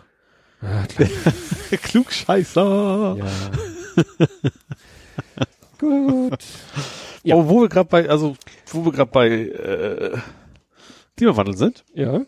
Ah, 0.61 0.85
klar. 0.87 1.09
Klugscheißer. 1.83 3.15
ja. 3.19 3.25
Gut. 5.79 6.37
Ja. 7.23 7.35
Aber 7.35 7.49
wo 7.49 7.61
wir 7.61 7.69
gerade 7.69 7.89
bei, 7.89 8.09
also 8.09 8.35
wo 8.67 8.85
wir 8.85 8.91
gerade 8.91 9.11
bei 9.11 9.27
äh, 9.29 10.17
Klimawandel 11.17 11.55
sind, 11.57 11.83
Ja. 11.93 12.21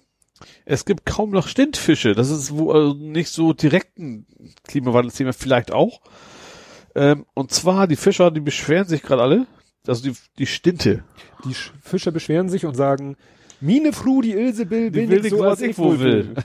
es 0.66 0.86
gibt 0.86 1.06
kaum 1.06 1.32
noch 1.32 1.48
Stintfische. 1.48 2.14
Das 2.16 2.30
ist 2.30 2.52
wo 2.56 2.72
also 2.72 2.94
nicht 2.94 3.30
so 3.30 3.54
direkten 3.54 4.26
Klimawandelsthema, 4.68 5.32
vielleicht 5.34 5.72
auch. 5.72 6.02
Ähm, 6.96 7.26
und 7.34 7.52
zwar 7.52 7.88
die 7.88 7.96
Fischer, 7.98 8.32
die 8.32 8.40
beschweren 8.40 8.88
sich 8.88 9.02
gerade 9.04 9.22
alle, 9.22 9.48
also 9.88 10.04
die, 10.10 10.16
die 10.38 10.46
Stinte. 10.46 11.04
Die 11.44 11.54
Sch- 11.54 11.72
Fischer 11.82 12.12
beschweren 12.12 12.48
sich 12.50 12.66
und 12.66 12.76
sagen, 12.76 13.18
Mine 13.62 13.94
Fru, 13.94 14.22
die 14.22 14.32
Ilse 14.34 14.70
will, 14.70 14.94
will, 14.94 15.10
will 15.10 15.22
nicht 15.22 15.30
so, 15.32 15.44
als 15.44 15.62
ich 15.62 15.78
wohl 15.78 16.00
will. 16.00 16.36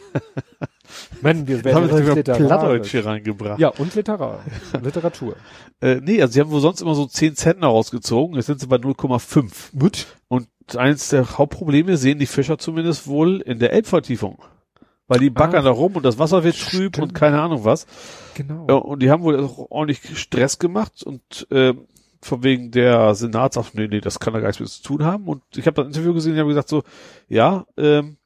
Mann, 1.23 1.47
wir 1.47 1.65
werden 1.65 1.91
haben 1.91 2.17
wir 2.17 2.23
Plattdeutsch 2.23 2.91
hier 2.91 3.07
reingebracht. 3.07 3.59
Ja, 3.59 3.69
und 3.69 3.95
Literar. 3.95 4.45
Literatur. 4.83 5.37
Äh, 5.81 5.97
nee, 5.97 6.21
also 6.21 6.33
sie 6.33 6.41
haben 6.41 6.51
wohl 6.51 6.61
sonst 6.61 6.81
immer 6.81 6.95
so 6.95 7.07
10 7.07 7.37
Zentner 7.37 7.69
rausgezogen, 7.69 8.37
jetzt 8.37 8.47
sind 8.47 8.61
sie 8.61 8.67
bei 8.67 8.77
0,5. 8.77 9.79
Gut. 9.79 10.07
Und 10.29 10.49
eines 10.77 11.09
der 11.09 11.39
Hauptprobleme 11.39 11.97
sehen 11.97 12.19
die 12.19 12.27
Fischer 12.27 12.59
zumindest 12.59 13.07
wohl 13.07 13.41
in 13.41 13.59
der 13.59 13.73
Elbvertiefung. 13.73 14.43
Weil 15.09 15.19
die 15.19 15.31
backern 15.31 15.63
Ah, 15.63 15.65
da 15.65 15.71
rum 15.71 15.97
und 15.97 16.05
das 16.05 16.21
Wasser 16.21 16.45
wird 16.45 16.57
trüb 16.57 16.99
und 16.99 17.15
keine 17.15 17.41
Ahnung 17.41 17.65
was. 17.65 17.87
Genau. 18.35 18.67
Ja, 18.69 18.77
und 18.77 19.03
die 19.03 19.11
haben 19.11 19.25
wohl 19.25 19.41
auch 19.41 19.67
ordentlich 19.71 20.17
Stress 20.17 20.61
gemacht 20.61 21.03
und 21.03 21.49
äh, 21.51 21.75
von 22.23 22.45
wegen 22.45 22.71
der 22.71 23.15
Senat 23.15 23.55
sagt, 23.55 23.75
nee, 23.75 23.89
nee, 23.89 24.01
das 24.01 24.21
kann 24.21 24.35
da 24.35 24.41
gar 24.41 24.49
nichts 24.49 24.61
mit 24.61 24.69
zu 24.69 24.83
tun 24.83 25.05
haben. 25.05 25.27
Und 25.27 25.43
ich 25.57 25.67
habe 25.67 25.83
das 25.83 25.87
Interview 25.87 26.15
gesehen, 26.15 26.35
die 26.35 26.41
haben 26.41 26.49
gesagt 26.49 26.69
so, 26.69 26.85
ja, 27.29 27.67
ähm, 27.77 28.19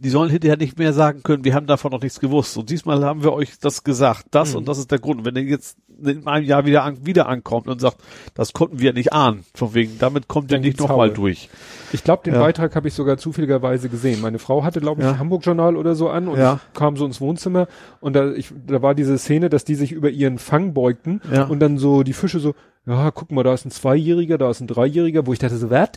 die 0.00 0.10
sollen 0.10 0.30
hinterher 0.30 0.56
nicht 0.56 0.78
mehr 0.78 0.92
sagen 0.92 1.22
können, 1.22 1.44
wir 1.44 1.54
haben 1.54 1.66
davon 1.66 1.90
noch 1.92 2.02
nichts 2.02 2.20
gewusst. 2.20 2.56
Und 2.56 2.70
diesmal 2.70 3.04
haben 3.04 3.22
wir 3.22 3.32
euch 3.32 3.58
das 3.58 3.84
gesagt, 3.84 4.26
das 4.30 4.52
Mhm. 4.52 4.58
und 4.58 4.68
das 4.68 4.78
ist 4.78 4.90
der 4.90 4.98
Grund. 4.98 5.20
Und 5.20 5.24
wenn 5.26 5.36
ihr 5.36 5.42
jetzt 5.50 5.76
in 6.02 6.26
einem 6.26 6.44
Jahr 6.44 6.66
wieder, 6.66 6.82
an, 6.82 7.06
wieder 7.06 7.28
ankommt 7.28 7.68
und 7.68 7.80
sagt, 7.80 7.98
das 8.34 8.52
konnten 8.52 8.80
wir 8.80 8.92
nicht 8.92 9.12
ahnen, 9.12 9.44
von 9.54 9.74
wegen, 9.74 9.98
damit 9.98 10.26
kommt 10.28 10.50
ihr 10.50 10.58
nicht 10.58 10.80
nochmal 10.80 11.10
durch. 11.10 11.48
Ich 11.92 12.02
glaube, 12.02 12.24
den 12.24 12.34
Ja. 12.34 12.40
Beitrag 12.40 12.74
habe 12.74 12.88
ich 12.88 12.94
sogar 12.94 13.16
zufälligerweise 13.16 13.88
gesehen. 13.88 14.20
Meine 14.20 14.38
Frau 14.40 14.64
hatte, 14.64 14.80
glaube 14.80 15.02
ich, 15.02 15.06
Ja. 15.06 15.18
Hamburg-Journal 15.18 15.76
oder 15.76 15.94
so 15.94 16.08
an 16.08 16.26
und 16.28 16.38
Ja. 16.38 16.58
kam 16.74 16.96
so 16.96 17.06
ins 17.06 17.20
Wohnzimmer 17.20 17.68
und 18.00 18.14
da, 18.16 18.32
ich, 18.32 18.50
da 18.66 18.82
war 18.82 18.94
diese 18.94 19.16
Szene, 19.18 19.48
dass 19.50 19.64
die 19.64 19.76
sich 19.76 19.92
über 19.92 20.10
ihren 20.10 20.38
Fang 20.38 20.74
beugten 20.74 21.20
und 21.48 21.60
dann 21.60 21.78
so 21.78 22.02
die 22.02 22.12
Fische 22.12 22.40
so, 22.40 22.54
ja, 22.86 23.10
guck 23.12 23.30
mal, 23.30 23.44
da 23.44 23.54
ist 23.54 23.64
ein 23.64 23.70
Zweijähriger, 23.70 24.36
da 24.36 24.50
ist 24.50 24.60
ein 24.60 24.66
Dreijähriger, 24.66 25.26
wo 25.26 25.32
ich 25.32 25.38
dachte 25.38 25.56
so, 25.56 25.70
was? 25.70 25.90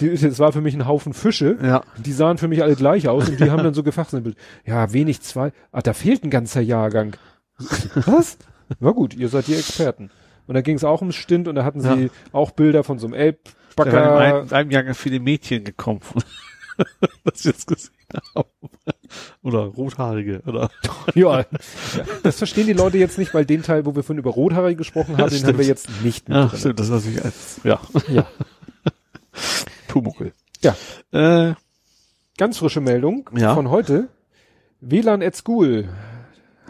Das 0.00 0.38
war 0.38 0.52
für 0.52 0.60
mich 0.60 0.74
ein 0.74 0.86
Haufen 0.86 1.12
Fische. 1.12 1.58
Ja. 1.62 1.82
Die 1.98 2.12
sahen 2.12 2.38
für 2.38 2.48
mich 2.48 2.62
alle 2.62 2.76
gleich 2.76 3.08
aus 3.08 3.28
und 3.28 3.40
die 3.40 3.50
haben 3.50 3.62
dann 3.64 3.74
so 3.74 3.82
gefachsimpelt. 3.82 4.36
Ja, 4.64 4.92
wenig 4.92 5.20
zwei. 5.22 5.52
Ah, 5.72 5.80
da 5.80 5.92
fehlt 5.92 6.24
ein 6.24 6.30
ganzer 6.30 6.60
Jahrgang. 6.60 7.16
Was? 8.06 8.38
Na 8.80 8.90
gut, 8.90 9.14
ihr 9.14 9.28
seid 9.28 9.46
die 9.46 9.54
Experten. 9.54 10.10
Und 10.46 10.54
da 10.54 10.60
ging 10.60 10.76
es 10.76 10.84
auch 10.84 11.00
ums 11.00 11.16
Stint 11.16 11.48
und 11.48 11.54
da 11.56 11.64
hatten 11.64 11.80
sie 11.80 11.88
Ja. 12.04 12.10
auch 12.32 12.50
Bilder 12.52 12.84
von 12.84 12.98
so 12.98 13.06
einem 13.06 13.14
Da 13.14 13.18
waren 13.18 13.88
in 13.88 13.94
Elbbacker. 13.94 14.18
einem, 14.18 14.46
in 14.46 14.52
einem 14.52 14.70
Jahr 14.70 14.82
ganz 14.84 14.98
viele 14.98 15.20
Mädchen 15.20 15.64
gekommen. 15.64 16.00
das 17.24 17.34
ich 17.40 17.44
jetzt 17.44 17.66
gesehen 17.66 17.92
habe. 18.34 18.48
Oder 19.42 19.60
Rothaarige, 19.60 20.42
oder? 20.46 20.70
Ja, 21.14 21.44
das 22.22 22.38
verstehen 22.38 22.66
die 22.66 22.72
Leute 22.72 22.98
jetzt 22.98 23.18
nicht, 23.18 23.34
weil 23.34 23.44
den 23.44 23.62
Teil, 23.62 23.84
wo 23.86 23.94
wir 23.96 24.02
vorhin 24.02 24.18
über 24.20 24.30
Rothaarige 24.30 24.76
gesprochen 24.76 25.16
haben, 25.16 25.30
den 25.30 25.44
haben 25.46 25.58
wir 25.58 25.64
jetzt 25.66 25.88
nicht 26.02 26.28
mit 26.28 26.36
Ja, 26.36 26.50
stimmt, 26.54 26.78
das 26.78 26.86
ist 26.88 26.92
natürlich 26.92 27.24
als, 27.24 27.60
ja, 27.64 27.80
Ja. 28.08 28.26
Pumuckel. 29.88 30.32
Ja. 30.62 30.76
Äh, 31.12 31.54
Ganz 32.36 32.58
frische 32.58 32.80
Meldung 32.80 33.28
Ja. 33.36 33.54
von 33.54 33.68
heute. 33.70 34.08
WLAN 34.80 35.22
at 35.22 35.34
School. 35.34 35.88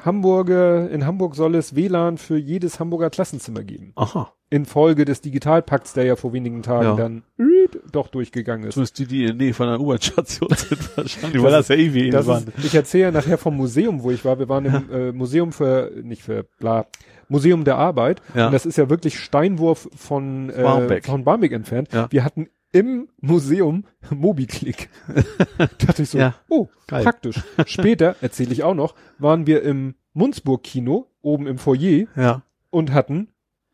Hamburger, 0.04 0.88
in 0.90 1.04
Hamburg 1.04 1.34
soll 1.34 1.54
es 1.56 1.74
WLAN 1.74 2.16
für 2.18 2.38
jedes 2.38 2.80
Hamburger 2.80 3.10
Klassenzimmer 3.10 3.62
geben. 3.64 3.92
aha. 3.96 4.32
Infolge 4.50 5.04
des 5.04 5.20
Digitalpakts, 5.20 5.92
der 5.92 6.04
ja 6.04 6.16
vor 6.16 6.32
wenigen 6.32 6.62
Tagen 6.62 6.84
Ja. 6.84 6.96
dann 6.96 7.22
üt, 7.38 7.78
doch 7.92 8.08
durchgegangen 8.08 8.66
ist. 8.66 8.74
Zumindest 8.74 8.98
die, 8.98 9.06
die 9.06 9.20
in 9.22 9.26
der 9.26 9.34
Nähe 9.36 9.54
von 9.54 9.68
einer 9.68 9.78
U-Bahn-Station 9.80 10.48
sind 10.56 10.96
wahrscheinlich, 10.96 11.42
weil 11.42 11.50
das 11.52 11.68
ja 11.68 11.74
eh 11.76 11.92
wie 11.92 12.10
Das 12.10 12.26
ist, 12.26 12.48
ich 12.64 12.74
erzähle 12.74 13.04
ja 13.04 13.10
nachher 13.10 13.36
vom 13.38 13.56
Museum, 13.56 14.02
wo 14.02 14.10
ich 14.10 14.24
war. 14.24 14.38
Wir 14.38 14.48
waren 14.48 14.64
im 14.64 14.90
äh, 14.92 15.12
Museum 15.12 15.52
für, 15.52 15.92
nicht 16.02 16.22
für 16.22 16.44
bla, 16.58 16.86
Museum 17.28 17.64
der 17.64 17.76
Arbeit. 17.76 18.22
Ja. 18.34 18.46
Und 18.46 18.52
das 18.52 18.64
ist 18.64 18.78
ja 18.78 18.88
wirklich 18.88 19.18
Steinwurf 19.20 19.88
von, 19.94 20.48
äh, 20.50 20.62
Barmbek. 20.62 21.04
von 21.06 21.24
Barmbek 21.24 21.52
entfernt. 21.52 21.92
Ja. 21.92 22.06
Wir 22.10 22.24
hatten 22.24 22.48
im 22.72 23.08
Museum 23.20 23.84
Mobiclick. 24.10 24.88
Dachte 25.86 26.02
ich 26.02 26.08
so, 26.10 26.18
Ja. 26.18 26.34
oh, 26.48 26.68
Geil. 26.86 27.02
praktisch. 27.02 27.40
Später, 27.66 28.16
erzähle 28.22 28.52
ich 28.52 28.62
auch 28.62 28.74
noch, 28.74 28.94
waren 29.18 29.46
wir 29.46 29.62
im 29.62 29.94
Munzburg-Kino 30.14 31.06
oben 31.22 31.46
im 31.46 31.58
Foyer 31.58 32.06
Ja. 32.16 32.42
und 32.70 32.92
hatten 32.92 33.28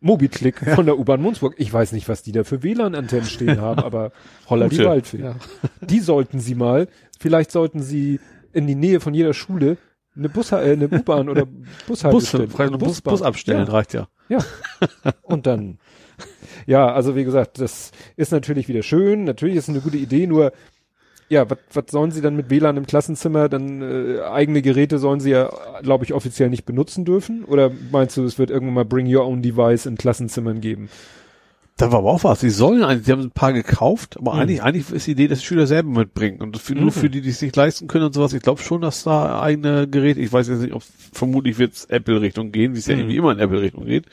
Mobiclick 0.04 0.58
von 0.74 0.84
der 0.86 0.98
U-Bahn 0.98 1.22
Munzburg. 1.22 1.54
Ich 1.58 1.72
weiß 1.72 1.92
nicht, 1.92 2.08
was 2.08 2.22
die 2.22 2.32
da 2.32 2.44
für 2.44 2.62
WLAN-Antennen 2.62 3.24
stehen 3.26 3.60
haben, 3.60 3.80
aber 3.82 4.12
holla 4.50 4.68
die 4.68 4.76
Gute. 4.76 4.88
Waldfee. 4.88 5.18
Ja. 5.22 5.36
Die 5.80 6.00
sollten 6.00 6.40
sie 6.40 6.54
mal, 6.54 6.88
vielleicht 7.18 7.50
sollten 7.50 7.82
sie 7.82 8.20
in 8.52 8.66
die 8.66 8.74
Nähe 8.74 9.00
von 9.00 9.14
jeder 9.14 9.32
Schule 9.32 9.78
eine 10.16 10.28
Bus, 10.28 10.52
äh, 10.52 10.56
eine 10.56 10.88
U-Bahn 10.88 11.28
oder 11.28 11.46
Bus, 11.46 11.66
Bushaltestelle. 11.86 12.48
vielleicht 12.48 12.70
einen 12.72 12.78
Bus. 12.78 13.00
Bus 13.00 13.22
abstellen, 13.22 13.66
Ja. 13.66 13.72
reicht 13.72 13.94
ja. 13.94 14.06
Und 15.22 15.46
dann, 15.46 15.78
ja, 16.66 16.92
also 16.92 17.16
wie 17.16 17.24
gesagt, 17.24 17.58
das 17.58 17.90
ist 18.16 18.30
natürlich 18.30 18.68
wieder 18.68 18.82
schön, 18.82 19.24
natürlich 19.24 19.56
ist 19.56 19.64
es 19.64 19.70
eine 19.70 19.80
gute 19.80 19.96
Idee, 19.96 20.26
nur, 20.26 20.52
ja, 21.28 21.46
was 21.48 21.84
sollen 21.90 22.10
sie 22.10 22.20
dann 22.20 22.36
mit 22.36 22.50
WLAN 22.50 22.76
im 22.76 22.86
Klassenzimmer, 22.86 23.48
dann 23.48 23.82
äh, 23.82 24.20
eigene 24.20 24.62
Geräte 24.62 24.98
sollen 24.98 25.20
sie 25.20 25.30
ja, 25.30 25.50
glaube 25.82 26.04
ich, 26.04 26.12
offiziell 26.12 26.50
nicht 26.50 26.64
benutzen 26.66 27.04
dürfen? 27.04 27.44
Oder 27.44 27.70
meinst 27.90 28.16
du, 28.16 28.24
es 28.24 28.38
wird 28.38 28.50
irgendwann 28.50 28.74
mal 28.74 28.84
Bring 28.84 29.12
Your 29.14 29.24
Own 29.26 29.42
Device 29.42 29.86
in 29.86 29.96
Klassenzimmern 29.96 30.60
geben? 30.60 30.88
Da 31.76 31.90
war 31.90 31.98
aber 32.00 32.10
auch 32.12 32.22
was. 32.22 32.38
Die 32.38 32.50
sollen 32.50 32.84
eigentlich, 32.84 33.06
die 33.06 33.10
haben 33.12 33.22
ein 33.22 33.30
paar 33.32 33.52
gekauft, 33.52 34.16
aber 34.16 34.34
Mhm. 34.34 34.40
eigentlich, 34.40 34.62
eigentlich 34.62 34.90
ist 34.92 35.06
die 35.08 35.12
Idee, 35.12 35.26
dass 35.26 35.40
die 35.40 35.46
Schüler 35.46 35.66
selber 35.66 35.88
mitbringen. 35.90 36.40
Und 36.40 36.56
für, 36.58 36.74
Mhm. 36.74 36.82
nur 36.82 36.92
für 36.92 37.10
die, 37.10 37.20
die 37.20 37.30
es 37.30 37.42
nicht 37.42 37.56
leisten 37.56 37.88
können 37.88 38.04
und 38.04 38.14
sowas. 38.14 38.32
Ich 38.32 38.42
glaube 38.42 38.62
schon, 38.62 38.80
dass 38.80 39.02
da 39.02 39.40
eigene 39.42 39.88
Geräte, 39.88 40.20
ich 40.20 40.32
weiß 40.32 40.46
jetzt 40.48 40.60
nicht, 40.60 40.72
ob 40.72 40.82
vermutlich 41.12 41.58
wird 41.58 41.72
es 41.72 41.86
Apple-Richtung 41.86 42.52
gehen, 42.52 42.74
wie 42.74 42.78
es 42.78 42.86
ja 42.86 42.94
Mhm. 42.94 43.00
irgendwie 43.00 43.16
immer 43.16 43.32
in 43.32 43.40
Apple-Richtung 43.40 43.86
geht. 43.86 44.04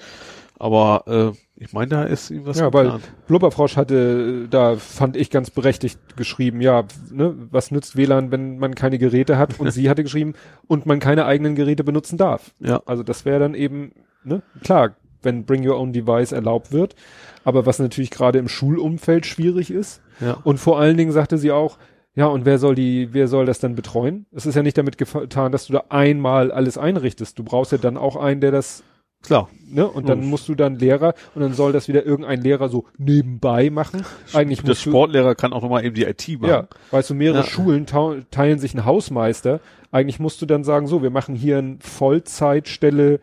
Aber 0.58 1.04
äh, 1.36 1.38
ich 1.64 1.74
meine, 1.74 1.90
da 1.90 2.04
ist 2.04 2.32
irgendwas 2.32 2.58
ja, 2.58 2.74
weil 2.74 2.86
geplant. 2.86 3.12
Blubberfrosch 3.28 3.78
hatte, 3.78 4.48
da 4.50 4.78
fand 4.78 5.16
ich 5.16 5.30
ganz 5.30 5.52
berechtigt 5.52 6.18
geschrieben, 6.18 6.60
ja, 6.60 6.86
ne, 7.12 7.36
was 7.52 7.70
nützt 7.70 7.96
WLAN, 7.96 8.32
wenn 8.32 8.58
man 8.58 8.74
keine 8.74 8.98
Geräte 8.98 9.38
hat? 9.38 9.60
Und 9.60 9.70
sie 9.70 9.88
hatte 9.92 10.02
geschrieben, 10.02 10.34
und 10.66 10.88
man 10.88 11.00
keine 11.00 11.26
eigenen 11.26 11.54
Geräte 11.54 11.84
benutzen 11.84 12.18
darf. 12.18 12.56
Ja. 12.60 12.82
Also 12.88 13.04
das 13.04 13.26
wäre 13.26 13.40
dann 13.40 13.54
eben, 13.54 13.92
ne, 14.24 14.42
klar, 14.64 14.96
wenn 15.22 15.46
Bring 15.46 15.68
Your 15.68 15.78
Own 15.78 15.94
Device 15.94 16.32
erlaubt 16.32 16.72
wird. 16.72 16.96
Aber 17.44 17.68
was 17.68 17.78
natürlich 17.78 18.10
gerade 18.10 18.40
im 18.40 18.48
Schulumfeld 18.48 19.28
schwierig 19.28 19.70
ist. 19.70 20.02
Ja. 20.20 20.38
Und 20.44 20.60
vor 20.60 20.80
allen 20.80 20.98
Dingen 20.98 21.12
sagte 21.12 21.38
sie 21.38 21.52
auch, 21.52 21.78
ja, 22.16 22.26
und 22.26 22.44
wer 22.44 22.58
soll 22.58 22.74
die, 22.74 23.14
wer 23.14 23.28
soll 23.28 23.46
das 23.46 23.60
dann 23.60 23.76
betreuen? 23.76 24.26
Es 24.32 24.48
ist 24.48 24.56
ja 24.56 24.64
nicht 24.64 24.80
damit 24.80 24.98
getan, 24.98 25.52
dass 25.52 25.68
du 25.68 25.74
da 25.74 25.84
einmal 25.90 26.52
alles 26.52 26.80
einrichtest. 26.80 27.38
Du 27.38 27.44
brauchst 27.44 27.72
ja 27.72 27.78
dann 27.78 27.98
auch 27.98 28.16
einen, 28.16 28.42
der 28.42 28.52
das 28.52 28.84
Klar. 29.24 29.50
Ne? 29.70 29.88
Und 29.88 30.10
dann 30.10 30.18
Logisch. 30.20 30.30
musst 30.32 30.50
du 30.50 30.56
dann 30.56 30.76
Lehrer 30.78 31.14
und 31.36 31.42
dann 31.42 31.54
soll 31.54 31.72
das 31.72 31.88
wieder 31.88 32.06
irgendein 32.06 32.42
Lehrer 32.42 32.68
so 32.70 32.86
nebenbei 32.98 33.70
machen. 33.70 34.04
Eigentlich 34.34 34.62
Der 34.64 34.76
Sportlehrer 34.76 35.36
kann 35.36 35.54
auch 35.54 35.62
nochmal 35.62 35.86
eben 35.86 35.96
die 35.96 36.04
IT 36.04 36.28
machen. 36.42 36.50
ja, 36.50 36.68
weißt 36.92 37.12
du, 37.12 37.14
mehrere 37.16 37.38
Ja. 37.40 37.44
Schulen 37.46 37.86
teilen 37.86 38.60
sich 38.60 38.74
einen 38.76 38.86
Hausmeister. 38.86 39.60
Eigentlich 39.92 40.20
musst 40.20 40.42
du 40.42 40.46
dann 40.46 40.64
sagen, 40.64 40.88
so, 40.88 41.02
wir 41.04 41.10
machen 41.10 41.36
hier 41.36 41.60
eine 41.60 41.78
Vollzeitstelle, 41.80 43.20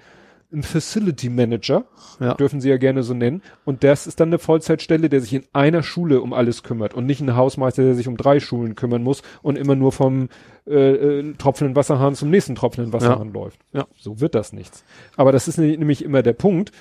ein 0.52 0.62
Facility 0.62 1.28
Manager, 1.28 1.84
Ja. 2.20 2.34
dürfen 2.34 2.60
sie 2.60 2.70
ja 2.70 2.78
gerne 2.78 3.02
so 3.02 3.12
nennen. 3.14 3.42
Und 3.66 3.84
das 3.84 4.06
ist 4.06 4.18
dann 4.20 4.30
eine 4.30 4.38
Vollzeitstelle, 4.38 5.08
der 5.10 5.20
sich 5.20 5.34
in 5.34 5.44
einer 5.52 5.82
Schule 5.82 6.20
um 6.22 6.32
alles 6.32 6.62
kümmert 6.62 6.94
und 6.94 7.04
nicht 7.06 7.20
ein 7.20 7.36
Hausmeister, 7.36 7.82
der 7.82 7.94
sich 7.94 8.08
um 8.08 8.16
drei 8.16 8.40
Schulen 8.40 8.74
kümmern 8.74 9.02
muss 9.02 9.22
und 9.42 9.58
immer 9.58 9.74
nur 9.74 9.92
vom 9.92 10.28
äh, 10.66 10.72
äh, 11.20 11.34
tropfenden 11.34 11.76
Wasserhahn 11.76 12.14
zum 12.14 12.30
nächsten 12.30 12.54
tropfenden 12.54 12.92
Wasserhahn 12.92 13.32
läuft. 13.32 13.60
Ja. 13.72 13.86
So 13.98 14.20
wird 14.20 14.34
das 14.34 14.52
nichts. 14.52 14.84
Aber 15.16 15.32
das 15.32 15.48
ist 15.48 15.58
nämlich 15.58 16.02
immer 16.04 16.22
der 16.22 16.32
Punkt. 16.34 16.72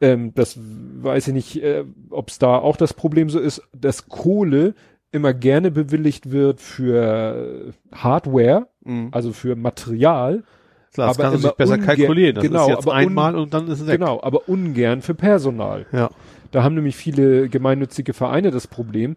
Ähm, 0.00 0.32
das 0.34 0.58
weiß 0.58 1.28
ich 1.28 1.34
nicht, 1.34 1.62
äh, 1.62 1.84
ob 2.10 2.30
es 2.30 2.38
da 2.40 2.56
auch 2.58 2.76
das 2.76 2.94
Problem 2.94 3.30
so 3.30 3.38
ist, 3.38 3.62
dass 3.72 4.08
Kohle 4.08 4.74
immer 5.12 5.34
gerne 5.34 5.70
bewilligt 5.70 6.30
wird 6.32 6.60
für 6.60 7.72
Hardware, 7.92 8.66
Mhm. 8.84 9.08
also 9.12 9.32
für 9.32 9.54
Material, 9.54 10.42
Klar, 10.92 11.08
das 11.08 11.16
aber 11.16 11.24
kann 11.24 11.32
man 11.32 11.42
sich 11.42 11.52
besser 11.52 11.78
kalkulieren. 11.78 12.34
Das 12.34 12.44
genau, 12.44 12.68
ist 12.68 12.74
jetzt 12.74 12.88
einmal 12.88 13.36
und 13.36 13.54
dann 13.54 13.66
ist 13.68 13.80
es 13.80 13.86
weg. 13.86 13.98
genau, 13.98 14.20
aber 14.22 14.48
ungern 14.48 15.00
für 15.02 15.14
Personal. 15.14 15.86
Ja. 15.92 16.10
Da 16.50 16.62
haben 16.62 16.74
nämlich 16.74 16.96
viele 16.96 17.48
gemeinnützige 17.48 18.12
Vereine 18.12 18.50
das 18.50 18.66
Problem, 18.66 19.16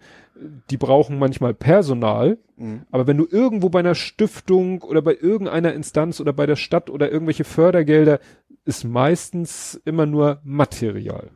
die 0.69 0.77
brauchen 0.77 1.19
manchmal 1.19 1.53
Personal, 1.53 2.37
Mhm. 2.57 2.83
aber 2.89 3.05
wenn 3.07 3.17
du 3.17 3.27
irgendwo 3.29 3.67
bei 3.67 3.79
einer 3.79 3.95
Stiftung 3.95 4.81
oder 4.81 5.01
bei 5.01 5.13
irgendeiner 5.19 5.73
Instanz 5.73 6.21
oder 6.21 6.31
bei 6.31 6.45
der 6.45 6.55
Stadt 6.55 6.89
oder 6.89 7.11
irgendwelche 7.11 7.43
Fördergelder, 7.43 8.19
ist 8.63 8.85
meistens 8.85 9.79
immer 9.83 10.05
nur 10.05 10.39
Material. 10.45 11.31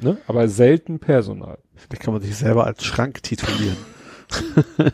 Ne? 0.00 0.16
Aber 0.26 0.48
selten 0.48 0.98
Personal. 0.98 1.58
Da 1.90 1.96
kann 1.98 2.14
man 2.14 2.22
sich 2.22 2.34
selber 2.34 2.64
als 2.66 2.82
Schrank 2.82 3.22
titulieren. 3.22 3.76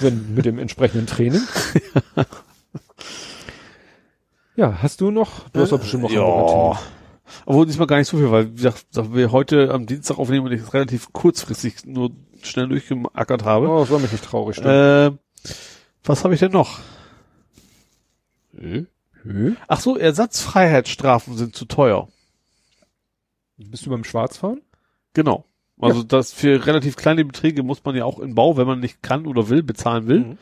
Wenn, 0.00 0.34
mit 0.34 0.44
dem 0.44 0.58
entsprechenden 0.58 1.06
Training. 1.06 1.40
ja, 4.58 4.82
hast 4.82 5.00
du 5.00 5.12
noch? 5.12 5.48
Du 5.50 5.60
hast 5.60 5.70
doch 5.70 5.78
bestimmt 5.78 6.02
noch 6.02 6.10
andere 6.10 6.22
ja. 6.22 6.74
Themen. 6.74 6.98
Obwohl 7.46 7.66
diesmal 7.66 7.86
gar 7.86 7.98
nicht 7.98 8.08
so 8.08 8.16
viel, 8.16 8.30
weil 8.30 8.50
wie 8.50 8.56
gesagt, 8.56 8.86
wir 8.92 9.30
heute 9.30 9.70
am 9.72 9.86
Dienstag 9.86 10.18
aufnehmen 10.18 10.46
und 10.46 10.52
ich 10.52 10.62
es 10.62 10.74
relativ 10.74 11.12
kurzfristig 11.12 11.84
nur 11.84 12.10
schnell 12.42 12.68
durchgeackert 12.68 13.44
habe. 13.44 13.68
Oh, 13.68 13.84
soll 13.84 14.00
mich 14.00 14.10
nicht 14.10 14.24
traurig 14.24 14.56
stimmen. 14.56 15.14
Äh, 15.14 15.52
was 16.04 16.24
habe 16.24 16.34
ich 16.34 16.40
denn 16.40 16.52
noch? 16.52 16.80
Hö? 18.56 18.86
Ach 19.68 19.80
so, 19.80 19.96
Ersatzfreiheitsstrafen 19.96 21.36
sind 21.36 21.54
zu 21.54 21.66
teuer. 21.66 22.08
Bist 23.58 23.86
du 23.86 23.90
beim 23.90 24.04
Schwarzfahren? 24.04 24.62
Genau. 25.12 25.44
Also 25.80 26.02
das 26.02 26.32
für 26.32 26.66
relativ 26.66 26.96
kleine 26.96 27.24
Beträge 27.24 27.62
muss 27.62 27.84
man 27.84 27.94
ja 27.94 28.04
auch 28.04 28.18
in 28.18 28.34
Bau, 28.34 28.56
wenn 28.56 28.66
man 28.66 28.80
nicht 28.80 29.02
kann 29.02 29.26
oder 29.26 29.48
will, 29.48 29.62
bezahlen 29.62 30.08
will. 30.08 30.20
Mhm. 30.20 30.38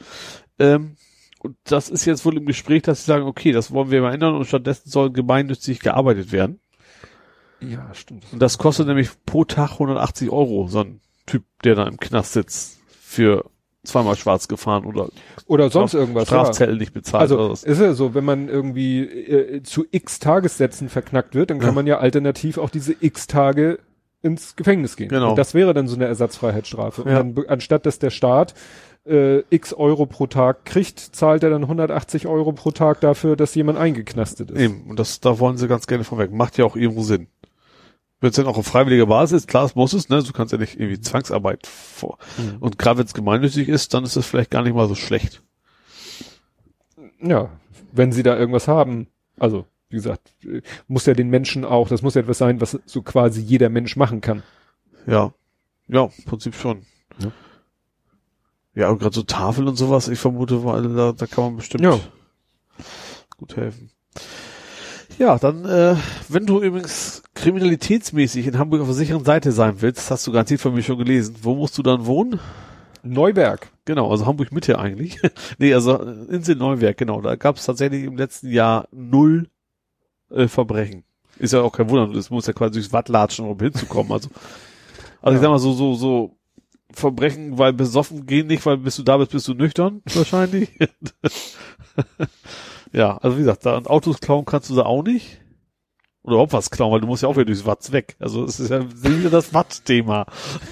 Ähm, 0.58 0.96
und 1.40 1.56
das 1.64 1.88
ist 1.88 2.04
jetzt 2.04 2.24
wohl 2.24 2.36
im 2.36 2.46
Gespräch, 2.46 2.82
dass 2.82 3.00
sie 3.04 3.06
sagen, 3.06 3.24
okay, 3.26 3.52
das 3.52 3.70
wollen 3.72 3.90
wir 3.90 4.00
mal 4.02 4.14
ändern 4.14 4.34
und 4.34 4.46
stattdessen 4.46 4.88
soll 4.90 5.10
gemeinnützig 5.12 5.80
gearbeitet 5.80 6.32
werden. 6.32 6.60
Ja, 7.60 7.88
stimmt. 7.94 8.24
Und 8.32 8.40
das 8.40 8.58
kostet 8.58 8.86
nämlich 8.86 9.08
pro 9.24 9.44
Tag 9.44 9.72
180 9.72 10.30
Euro, 10.30 10.68
so 10.68 10.80
ein 10.80 11.00
Typ, 11.26 11.44
der 11.64 11.74
da 11.74 11.86
im 11.86 11.98
Knast 11.98 12.34
sitzt, 12.34 12.78
für 13.00 13.44
zweimal 13.82 14.16
schwarz 14.16 14.48
gefahren 14.48 14.84
oder 14.84 15.08
Oder 15.46 15.70
sonst 15.70 15.94
irgendwas. 15.94 16.26
Strafzettel 16.26 16.76
nicht 16.76 16.92
bezahlt. 16.92 17.22
Also 17.22 17.52
ist 17.52 17.80
ja 17.80 17.92
so, 17.94 18.14
wenn 18.14 18.24
man 18.24 18.48
irgendwie 18.48 19.00
äh, 19.00 19.62
zu 19.62 19.84
x 19.90 20.18
Tagessätzen 20.18 20.88
verknackt 20.88 21.34
wird, 21.34 21.50
dann 21.50 21.58
kann 21.60 21.68
Ja. 21.68 21.74
man 21.74 21.86
ja 21.86 21.98
alternativ 21.98 22.58
auch 22.58 22.68
diese 22.70 22.94
x 22.98 23.26
Tage 23.28 23.78
ins 24.22 24.56
Gefängnis 24.56 24.96
gehen. 24.96 25.08
Genau. 25.08 25.30
Und 25.30 25.36
das 25.38 25.54
wäre 25.54 25.72
dann 25.72 25.86
so 25.86 25.94
eine 25.94 26.06
Ersatzfreiheitsstrafe. 26.06 27.02
Und 27.04 27.10
Ja. 27.10 27.18
dann, 27.18 27.34
be- 27.34 27.48
anstatt 27.48 27.86
dass 27.86 28.00
der 28.00 28.10
Staat 28.10 28.54
äh, 29.06 29.42
x 29.50 29.72
Euro 29.72 30.06
pro 30.06 30.26
Tag 30.26 30.64
kriegt, 30.64 30.98
zahlt 30.98 31.42
er 31.42 31.50
dann 31.50 31.62
180 31.62 32.26
Euro 32.26 32.52
pro 32.52 32.70
Tag 32.70 33.00
dafür, 33.00 33.36
dass 33.36 33.54
jemand 33.54 33.78
eingeknastet 33.78 34.50
ist. 34.50 34.60
Eben, 34.60 34.82
und 34.88 34.98
das, 34.98 35.20
da 35.20 35.38
wollen 35.38 35.56
sie 35.56 35.68
ganz 35.68 35.86
gerne 35.86 36.04
vorweg. 36.04 36.32
Macht 36.32 36.58
ja 36.58 36.64
auch 36.64 36.76
irgendwo 36.76 37.02
Sinn. 37.02 37.28
Wenn 38.20 38.30
es 38.30 38.36
dann 38.36 38.46
auch 38.46 38.56
auf 38.56 38.66
freiwilliger 38.66 39.06
Basis 39.06 39.42
ist, 39.42 39.48
klar, 39.48 39.64
es 39.66 39.74
muss 39.74 39.92
es, 39.92 40.08
ne? 40.08 40.22
Du 40.22 40.32
kannst 40.32 40.52
ja 40.52 40.58
nicht 40.58 40.80
irgendwie 40.80 41.00
Zwangsarbeit 41.00 41.66
vor. 41.66 42.18
Mhm. 42.38 42.56
Und 42.60 42.78
gerade 42.78 42.98
wenn 42.98 43.06
es 43.06 43.14
gemeinnützig 43.14 43.68
ist, 43.68 43.92
dann 43.92 44.04
ist 44.04 44.16
es 44.16 44.26
vielleicht 44.26 44.50
gar 44.50 44.62
nicht 44.62 44.74
mal 44.74 44.88
so 44.88 44.94
schlecht. 44.94 45.42
Ja, 47.20 47.50
wenn 47.92 48.12
sie 48.12 48.22
da 48.22 48.36
irgendwas 48.36 48.68
haben, 48.68 49.08
also 49.38 49.66
wie 49.88 49.96
gesagt, 49.96 50.34
muss 50.88 51.06
ja 51.06 51.14
den 51.14 51.28
Menschen 51.28 51.64
auch, 51.64 51.88
das 51.88 52.02
muss 52.02 52.14
ja 52.14 52.22
etwas 52.22 52.38
sein, 52.38 52.60
was 52.60 52.78
so 52.86 53.02
quasi 53.02 53.40
jeder 53.40 53.68
Mensch 53.68 53.96
machen 53.96 54.20
kann. 54.20 54.42
Ja. 55.06 55.32
Ja, 55.88 56.04
im 56.04 56.24
Prinzip 56.24 56.54
schon. 56.54 56.82
Ja. 57.18 57.30
Ja, 58.76 58.90
und 58.90 58.98
gerade 59.00 59.14
so 59.14 59.22
Tafel 59.22 59.66
und 59.66 59.74
sowas, 59.76 60.06
ich 60.06 60.18
vermute, 60.18 60.62
weil 60.64 60.94
da, 60.94 61.12
da 61.12 61.26
kann 61.26 61.44
man 61.44 61.56
bestimmt 61.56 61.82
Ja. 61.82 61.98
gut 63.38 63.56
helfen. 63.56 63.90
Ja, 65.18 65.38
dann, 65.38 65.64
äh, 65.64 65.96
wenn 66.28 66.44
du 66.44 66.60
übrigens 66.60 67.22
kriminalitätsmäßig 67.34 68.46
in 68.48 68.58
Hamburg 68.58 68.82
auf 68.82 68.88
der 68.88 68.94
sicheren 68.94 69.24
Seite 69.24 69.50
sein 69.50 69.80
willst, 69.80 69.98
das 69.98 70.10
hast 70.10 70.26
du 70.26 70.32
garantiert 70.32 70.60
von 70.60 70.74
mir 70.74 70.82
schon 70.82 70.98
gelesen, 70.98 71.36
wo 71.40 71.54
musst 71.54 71.78
du 71.78 71.82
dann 71.82 72.04
wohnen? 72.04 72.38
Neuberg. 73.02 73.70
Genau, 73.86 74.10
also 74.10 74.26
Hamburg 74.26 74.52
Mitte 74.52 74.78
eigentlich. 74.78 75.18
nee, 75.58 75.72
also 75.72 75.98
äh, 76.02 76.34
Insel 76.34 76.56
Neuwerk, 76.56 76.98
genau. 76.98 77.22
Da 77.22 77.36
gab 77.36 77.56
es 77.56 77.64
tatsächlich 77.64 78.04
im 78.04 78.16
letzten 78.18 78.50
Jahr 78.50 78.88
null 78.92 79.48
äh, 80.30 80.48
Verbrechen. 80.48 81.04
Ist 81.38 81.52
ja 81.54 81.62
auch 81.62 81.72
kein 81.72 81.88
Wunder, 81.88 82.12
das 82.14 82.28
muss 82.30 82.46
ja 82.46 82.52
quasi 82.52 82.72
durchs 82.74 82.92
Watt 82.92 83.08
latschen, 83.08 83.46
um 83.46 83.58
hinzukommen. 83.58 84.12
Also, 84.12 84.28
also 85.22 85.30
Ja. 85.30 85.34
ich 85.36 85.40
sag 85.40 85.48
mal 85.50 85.58
so, 85.58 85.72
so, 85.72 85.94
so 85.94 86.36
Verbrechen, 86.92 87.58
weil 87.58 87.72
besoffen 87.72 88.26
gehen 88.26 88.46
nicht, 88.46 88.64
weil 88.64 88.76
bis 88.78 88.96
du 88.96 89.02
da 89.02 89.16
bist, 89.16 89.32
bist 89.32 89.48
du 89.48 89.54
nüchtern, 89.54 90.02
wahrscheinlich. 90.14 90.70
ja, 92.92 93.16
also 93.18 93.36
wie 93.36 93.40
gesagt, 93.40 93.66
da 93.66 93.76
Autos 93.78 94.20
klauen 94.20 94.44
kannst 94.44 94.70
du 94.70 94.76
da 94.76 94.82
auch 94.82 95.02
nicht. 95.02 95.40
Oder 96.22 96.34
überhaupt 96.34 96.52
was 96.54 96.70
klauen, 96.70 96.92
weil 96.92 97.00
du 97.00 97.06
musst 97.06 97.22
ja 97.22 97.28
auch 97.28 97.36
wieder 97.36 97.44
durchs 97.44 97.66
Watt 97.66 97.92
weg. 97.92 98.16
Also 98.18 98.44
es 98.44 98.58
ist 98.58 98.70
ja 98.70 98.84
wieder 99.02 99.30
das 99.30 99.54
Watt-Thema. 99.54 100.26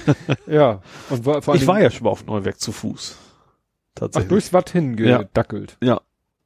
Ja. 0.47 0.81
Und 1.11 1.25
vor 1.25 1.39
Ich 1.39 1.49
allen 1.49 1.67
war 1.67 1.81
ja 1.81 1.91
schon 1.91 2.05
mal 2.05 2.11
auf 2.11 2.27
Neuwerk 2.27 2.61
zu 2.61 2.73
Fuß. 2.73 3.17
Ach, 3.17 3.95
Tatsächlich. 3.95 4.29
durchs 4.29 4.53
Watt 4.53 4.71
hingedackelt. 4.71 5.77
Ja, 5.83 6.01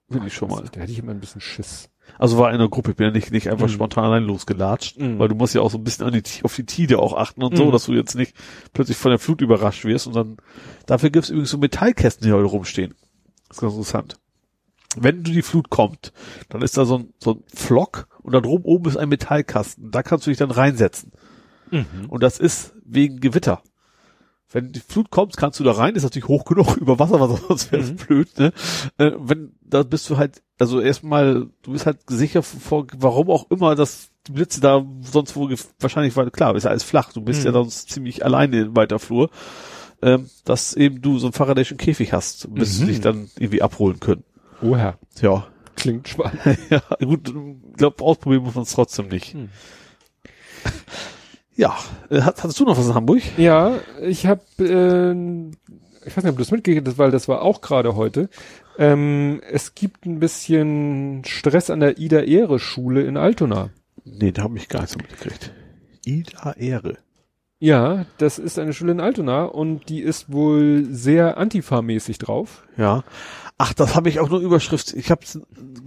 will 0.08 0.26
ich 0.26 0.34
schon 0.34 0.50
mal. 0.50 0.64
Da 0.72 0.80
hätte 0.80 0.92
ich 0.92 0.98
immer 0.98 1.12
ein 1.12 1.20
bisschen 1.20 1.40
Schiss. 1.40 1.88
Also 2.18 2.38
war 2.38 2.48
in 2.50 2.54
einer 2.56 2.68
Gruppe, 2.68 2.90
ich 2.92 2.96
bin 2.96 3.06
ja 3.06 3.12
nicht, 3.12 3.30
nicht 3.32 3.48
einfach 3.50 3.66
Mhm. 3.66 3.72
spontan 3.72 4.04
allein 4.04 4.24
losgelatscht, 4.24 4.98
Mhm. 4.98 5.18
weil 5.18 5.28
du 5.28 5.34
musst 5.34 5.54
ja 5.54 5.60
auch 5.60 5.70
so 5.70 5.78
ein 5.78 5.84
bisschen 5.84 6.06
an 6.06 6.12
die, 6.12 6.22
auf 6.44 6.54
die 6.56 6.64
Tide 6.66 6.98
auch 6.98 7.14
achten 7.16 7.42
und 7.42 7.56
so, 7.56 7.66
Mhm. 7.66 7.72
dass 7.72 7.84
du 7.86 7.92
jetzt 7.94 8.14
nicht 8.14 8.34
plötzlich 8.72 8.96
von 8.96 9.10
der 9.10 9.18
Flut 9.18 9.40
überrascht 9.40 9.84
wirst 9.84 10.06
und 10.06 10.16
dann, 10.16 10.36
dafür 10.86 11.10
gibt's 11.10 11.28
übrigens 11.30 11.50
so 11.50 11.58
Metallkästen, 11.58 12.26
die 12.26 12.32
heute 12.32 12.46
rumstehen. 12.46 12.94
Das 13.48 13.58
ist 13.58 13.60
ganz 13.60 13.72
interessant. 13.74 14.16
wenn 14.96 15.22
du 15.22 15.30
die 15.32 15.42
Flut 15.42 15.68
kommt, 15.70 16.12
dann 16.48 16.62
ist 16.62 16.76
da 16.78 16.84
so 16.86 16.96
ein, 16.98 17.12
so 17.22 17.32
ein 17.34 17.44
Flock 17.54 18.08
und 18.22 18.32
da 18.32 18.40
drum 18.40 18.62
oben 18.64 18.88
ist 18.88 18.96
ein 18.96 19.10
Metallkasten. 19.10 19.90
Da 19.90 20.02
kannst 20.02 20.26
du 20.26 20.30
dich 20.30 20.38
dann 20.38 20.50
reinsetzen. 20.50 21.12
Und 22.08 22.22
das 22.22 22.38
ist 22.40 22.72
wegen 22.84 23.20
Gewitter. 23.20 23.62
Wenn 24.50 24.72
die 24.72 24.80
Flut 24.80 25.10
kommt, 25.10 25.36
kannst 25.36 25.60
du 25.60 25.64
da 25.64 25.72
rein, 25.72 25.94
ist 25.94 26.04
natürlich 26.04 26.26
hoch 26.28 26.46
genug 26.46 26.76
über 26.78 26.98
Wasser, 26.98 27.20
was 27.20 27.38
sonst 27.46 27.70
wäre 27.70 27.82
es 27.82 27.90
Mhm. 27.92 27.96
blöd, 27.96 28.38
ne? 28.38 28.52
Äh, 28.96 29.12
wenn, 29.18 29.52
da 29.60 29.82
bist 29.82 30.08
du 30.08 30.16
halt, 30.16 30.42
also 30.58 30.80
erstmal, 30.80 31.46
du 31.62 31.72
bist 31.72 31.86
halt 31.86 31.98
sicher 32.08 32.42
vor, 32.42 32.86
warum 32.98 33.30
auch 33.30 33.50
immer, 33.50 33.74
dass 33.74 34.10
die 34.26 34.32
Blitze 34.32 34.60
da 34.60 34.84
sonst 35.02 35.36
wo, 35.36 35.48
wahrscheinlich, 35.80 36.16
weil, 36.16 36.30
klar, 36.30 36.54
ist 36.56 36.64
ja 36.64 36.70
alles 36.70 36.82
flach, 36.82 37.12
du 37.12 37.20
bist 37.20 37.40
Mhm. 37.40 37.46
ja 37.46 37.52
sonst 37.52 37.90
ziemlich 37.90 38.24
alleine 38.24 38.60
in 38.62 38.76
weiter 38.76 38.98
Flur, 38.98 39.30
ähm, 40.02 40.28
dass 40.44 40.74
eben 40.74 41.00
du 41.00 41.18
so 41.18 41.26
einen 41.28 41.32
Faradayschen 41.32 41.76
Käfig 41.78 42.12
hast, 42.12 42.52
bis 42.54 42.80
Mhm. 42.80 42.86
dich 42.86 43.00
dann 43.00 43.30
irgendwie 43.38 43.62
abholen 43.62 44.00
können. 44.00 44.24
Oh 44.60 44.76
Herr, 44.76 44.98
Ja. 45.20 45.46
klingt 45.76 46.08
spannend. 46.08 46.40
ja, 46.70 46.82
gut, 47.04 47.28
ich 47.28 47.76
glaube, 47.76 48.02
ausprobieren 48.04 48.42
muss 48.42 48.54
man 48.54 48.64
es 48.64 48.72
trotzdem 48.72 49.08
nicht. 49.08 49.32
Hm. 49.34 49.48
Ja, 51.56 51.76
äh, 52.10 52.20
hat, 52.22 52.42
hattest 52.42 52.60
du 52.60 52.64
noch 52.64 52.78
was 52.78 52.86
in 52.86 52.94
Hamburg? 52.94 53.22
Ja, 53.36 53.78
ich 54.02 54.26
habe, 54.26 54.42
äh, 54.60 55.50
ich 56.06 56.16
weiß 56.16 56.22
nicht, 56.24 56.30
ob 56.30 56.36
du 56.36 56.42
das 56.42 56.50
mitgekriegt 56.52 56.86
hast, 56.86 56.98
weil 56.98 57.10
das 57.10 57.26
war 57.28 57.42
auch 57.42 57.60
gerade 57.60 57.96
heute. 57.96 58.28
Ähm, 58.78 59.42
es 59.50 59.74
gibt 59.74 60.06
ein 60.06 60.20
bisschen 60.20 61.24
Stress 61.24 61.68
an 61.68 61.80
der 61.80 61.98
Ida-Ehre-Schule 61.98 63.02
in 63.02 63.16
Altona. 63.16 63.70
Nee, 64.04 64.30
da 64.30 64.44
habe 64.44 64.56
ich 64.56 64.68
gar 64.68 64.82
nichts 64.82 64.96
mitgekriegt. 64.96 65.52
Ida 66.04 66.52
Ehre. 66.52 66.96
Ja, 67.58 68.06
das 68.18 68.38
ist 68.38 68.58
eine 68.58 68.72
Schule 68.72 68.92
in 68.92 69.00
Altona 69.00 69.44
und 69.44 69.88
die 69.88 70.00
ist 70.00 70.32
wohl 70.32 70.86
sehr 70.90 71.38
Antifa-mäßig 71.38 72.18
drauf. 72.18 72.64
Ja. 72.76 73.02
Ach, 73.58 73.74
das 73.74 73.96
habe 73.96 74.08
ich 74.08 74.20
auch 74.20 74.30
nur 74.30 74.38
Überschrift. 74.38 74.94
Ich 74.94 75.10
habe 75.10 75.22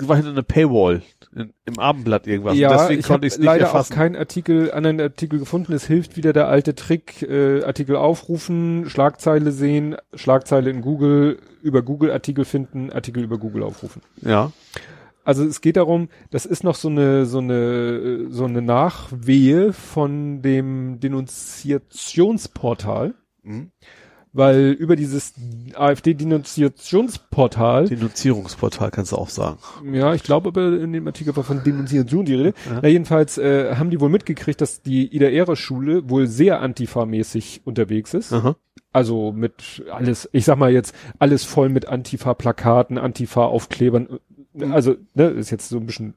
war 0.03 0.17
hinter 0.17 0.31
eine 0.31 0.43
Paywall 0.43 1.01
in, 1.35 1.53
im 1.65 1.79
Abendblatt 1.79 2.27
irgendwas. 2.27 2.57
ja, 2.57 2.69
deswegen 2.71 2.99
ich 2.99 3.05
konnte 3.07 3.27
habe 3.27 3.27
ich 3.27 3.37
leider 3.37 3.65
erfassen. 3.65 3.93
auch 3.93 3.97
keinen 3.97 4.15
Artikel, 4.15 4.71
anderen 4.71 4.99
Artikel 4.99 5.39
gefunden. 5.39 5.73
Es 5.73 5.85
hilft 5.87 6.17
wieder 6.17 6.33
der 6.33 6.47
alte 6.47 6.75
Trick, 6.75 7.21
äh, 7.21 7.63
Artikel 7.63 7.95
aufrufen, 7.95 8.89
Schlagzeile 8.89 9.51
sehen, 9.51 9.95
Schlagzeile 10.13 10.69
in 10.69 10.81
Google, 10.81 11.39
über 11.61 11.81
Google 11.81 12.11
Artikel 12.11 12.45
finden, 12.45 12.91
Artikel 12.91 13.23
über 13.23 13.37
Google 13.37 13.63
aufrufen. 13.63 14.01
ja. 14.21 14.51
Also 15.23 15.45
es 15.45 15.61
geht 15.61 15.77
darum, 15.77 16.09
das 16.31 16.47
ist 16.47 16.63
noch 16.63 16.73
so 16.73 16.87
eine 16.89 17.27
so 17.27 17.37
eine 17.37 18.31
so 18.31 18.45
eine 18.45 18.63
Nachwehe 18.63 19.71
von 19.71 20.41
dem 20.41 20.99
Denunziationsportal, 20.99 23.13
Mhm. 23.43 23.69
Weil 24.33 24.71
über 24.71 24.95
dieses 24.95 25.33
AfD-Denunziationsportal 25.73 27.87
Denunzierungsportal 27.87 28.91
kannst 28.91 29.11
du 29.11 29.17
auch 29.17 29.29
sagen. 29.29 29.59
Ja, 29.91 30.13
ich 30.13 30.23
glaube 30.23 30.49
aber 30.49 30.79
in 30.79 30.93
dem 30.93 31.07
Artikel 31.07 31.35
war 31.35 31.43
von 31.43 31.63
Denunziation 31.63 32.25
die 32.25 32.35
Rede. 32.35 32.53
Ja. 32.69 32.79
Na, 32.81 32.87
jedenfalls 32.87 33.37
äh, 33.37 33.75
haben 33.75 33.89
die 33.89 33.99
wohl 33.99 34.09
mitgekriegt, 34.09 34.61
dass 34.61 34.81
die 34.81 35.13
Ida 35.13 35.27
Ehre 35.27 35.55
Schule 35.55 36.09
wohl 36.09 36.27
sehr 36.27 36.61
Antifa-mäßig 36.61 37.61
unterwegs 37.65 38.13
ist. 38.13 38.31
Aha. 38.31 38.55
Also 38.93 39.31
mit 39.31 39.83
alles, 39.91 40.29
ich 40.33 40.45
sag 40.45 40.57
mal 40.57 40.71
jetzt, 40.71 40.95
alles 41.19 41.43
voll 41.43 41.69
mit 41.69 41.87
Antifa-Plakaten, 41.87 42.97
Antifa-Aufklebern. 42.97 44.19
Also, 44.59 44.95
ne, 45.13 45.27
ist 45.27 45.49
jetzt 45.49 45.69
so 45.69 45.77
ein 45.77 45.85
bisschen 45.85 46.15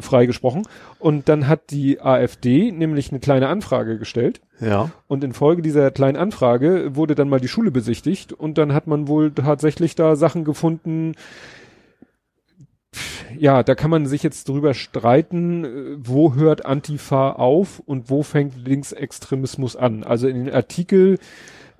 frei 0.00 0.26
gesprochen. 0.26 0.62
Und 0.98 1.28
dann 1.28 1.48
hat 1.48 1.70
die 1.70 2.00
AfD 2.00 2.72
nämlich 2.72 3.10
eine 3.10 3.20
kleine 3.20 3.48
Anfrage 3.48 3.98
gestellt. 3.98 4.40
Ja. 4.60 4.90
Und 5.06 5.24
infolge 5.24 5.62
dieser 5.62 5.90
kleinen 5.90 6.16
Anfrage 6.16 6.96
wurde 6.96 7.14
dann 7.14 7.28
mal 7.28 7.40
die 7.40 7.48
Schule 7.48 7.70
besichtigt 7.70 8.32
und 8.32 8.58
dann 8.58 8.72
hat 8.72 8.86
man 8.86 9.08
wohl 9.08 9.32
tatsächlich 9.32 9.94
da 9.94 10.16
Sachen 10.16 10.44
gefunden. 10.44 11.14
Ja, 13.36 13.62
da 13.62 13.74
kann 13.74 13.90
man 13.90 14.06
sich 14.06 14.22
jetzt 14.22 14.48
drüber 14.48 14.74
streiten, 14.74 15.64
äh, 15.64 15.96
wo 15.98 16.34
hört 16.34 16.64
Antifa 16.64 17.32
auf 17.32 17.80
und 17.80 18.10
wo 18.10 18.22
fängt 18.22 18.66
Linksextremismus 18.66 19.76
an. 19.76 20.04
Also 20.04 20.28
in 20.28 20.44
den 20.44 20.54
Artikel 20.54 21.18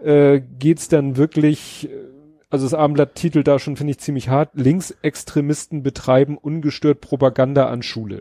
äh, 0.02 0.40
geht's 0.58 0.88
dann 0.88 1.16
wirklich, 1.16 1.88
äh, 1.90 2.17
also 2.50 2.64
das 2.66 2.74
Abendblatt 2.74 3.14
titelt 3.14 3.46
da 3.46 3.58
schon, 3.58 3.76
finde 3.76 3.92
ich, 3.92 3.98
ziemlich 3.98 4.28
hart, 4.28 4.50
Linksextremisten 4.54 5.82
betreiben 5.82 6.38
ungestört 6.38 7.00
Propaganda 7.00 7.68
an 7.68 7.82
Schule. 7.82 8.20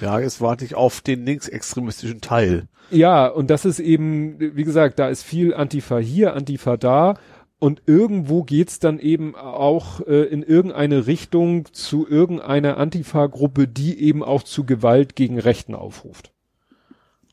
Ja, 0.00 0.20
jetzt 0.20 0.40
warte 0.40 0.64
ich 0.64 0.74
auf 0.74 1.00
den 1.00 1.26
linksextremistischen 1.26 2.20
Teil. 2.20 2.68
Ja, 2.90 3.26
und 3.26 3.50
das 3.50 3.64
ist 3.64 3.78
eben, 3.78 4.38
wie 4.38 4.64
gesagt, 4.64 4.98
da 4.98 5.08
ist 5.08 5.22
viel 5.22 5.54
Antifa 5.54 5.98
hier, 5.98 6.34
Antifa 6.34 6.76
da. 6.76 7.14
Und 7.58 7.82
irgendwo 7.86 8.42
geht's 8.42 8.80
dann 8.80 8.98
eben 8.98 9.36
auch 9.36 10.00
äh, 10.00 10.24
in 10.24 10.42
irgendeine 10.42 11.06
Richtung 11.06 11.72
zu 11.72 12.08
irgendeiner 12.08 12.76
Antifa-Gruppe, 12.76 13.68
die 13.68 14.00
eben 14.00 14.24
auch 14.24 14.42
zu 14.42 14.64
Gewalt 14.64 15.14
gegen 15.14 15.38
Rechten 15.38 15.74
aufruft. 15.76 16.32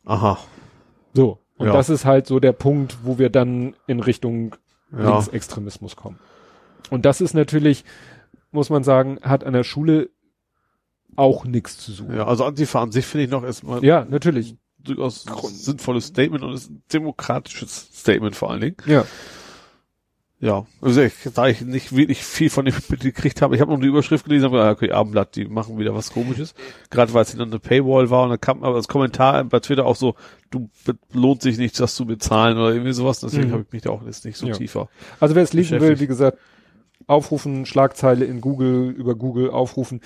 Aha. 0.06 0.38
So. 1.14 1.40
Und 1.58 1.68
Ja. 1.68 1.74
das 1.74 1.90
ist 1.90 2.06
halt 2.06 2.28
so 2.28 2.40
der 2.40 2.54
Punkt, 2.54 3.00
wo 3.04 3.18
wir 3.18 3.30
dann 3.30 3.76
in 3.88 4.00
Richtung 4.00 4.56
Ja. 4.92 5.14
Linksextremismus 5.14 5.96
kommen. 5.96 6.20
Und 6.90 7.06
das 7.06 7.22
ist 7.22 7.34
natürlich, 7.34 7.84
muss 8.52 8.70
man 8.70 8.84
sagen, 8.84 9.20
hat 9.22 9.44
an 9.44 9.54
der 9.54 9.64
Schule 9.64 10.10
auch 11.16 11.46
nichts 11.46 11.78
zu 11.78 11.92
suchen. 11.92 12.16
Ja, 12.16 12.26
also 12.26 12.46
Antifa 12.46 12.82
an 12.82 12.92
sich 12.92 13.06
finde 13.06 13.26
ich 13.26 13.32
noch 13.32 13.44
erstmal 13.44 13.84
Ja, 13.84 14.06
natürlich. 14.10 14.56
durchaus 14.78 15.26
sinnvolles 15.48 16.08
Statement 16.08 16.44
und 16.44 16.54
ist 16.54 16.70
ein 16.70 16.84
demokratisches 16.94 17.90
Statement 17.94 18.36
vor 18.36 18.52
allen 18.52 18.62
Dingen. 18.62 18.78
Ja. 18.86 19.06
Ja, 20.42 20.66
also 20.82 21.02
ich, 21.02 21.14
da 21.36 21.48
ich 21.50 21.60
nicht 21.62 21.94
wirklich 21.94 22.24
viel 22.24 22.50
von 22.50 22.64
dem 22.64 22.74
mitgekriegt 22.90 23.42
habe, 23.42 23.56
ich 23.56 23.62
habe 23.62 23.72
nur 23.72 23.82
die 23.82 23.88
Überschrift 23.88 24.24
gelesen, 24.24 24.46
habe 24.46 24.58
gedacht, 24.58 24.78
okay, 24.78 24.92
Abendblatt, 24.92 25.36
die 25.36 25.46
machen 25.46 25.78
wieder 25.78 25.94
was 25.94 26.12
komisches. 26.14 26.54
Gerade 26.90 27.14
weil 27.14 27.24
es 27.24 27.36
dann 27.36 27.50
eine 27.50 27.60
Paywall 27.60 28.10
war 28.10 28.24
und 28.24 28.30
dann 28.30 28.40
kam 28.40 28.64
aber 28.64 28.76
das 28.78 28.88
Kommentar 28.88 29.44
bei 29.44 29.60
Twitter 29.60 29.86
auch 29.86 29.98
so, 29.98 30.16
du 30.50 30.70
lohnt 31.12 31.42
sich 31.42 31.58
nicht, 31.58 31.78
das 31.80 31.94
zu 31.96 32.06
bezahlen 32.06 32.58
oder 32.58 32.72
irgendwie 32.72 32.94
sowas. 32.94 33.20
Deswegen 33.20 33.50
Mhm. 33.50 33.52
habe 33.52 33.64
ich 33.68 33.74
mich 33.74 33.82
da 33.82 33.90
auch 33.90 34.06
jetzt 34.06 34.24
nicht 34.24 34.38
so 34.38 34.48
Ja. 34.48 34.54
tiefer. 34.54 34.88
Also 35.20 35.36
wer 35.36 35.44
es 35.44 35.52
lesen 35.52 35.82
will, 35.82 36.00
wie 36.00 36.08
gesagt, 36.08 36.38
aufrufen, 37.08 37.66
Schlagzeile 37.66 38.24
in 38.26 38.40
Google, 38.40 38.92
über 38.92 39.16
Google 39.16 39.50
aufrufen. 39.50 40.00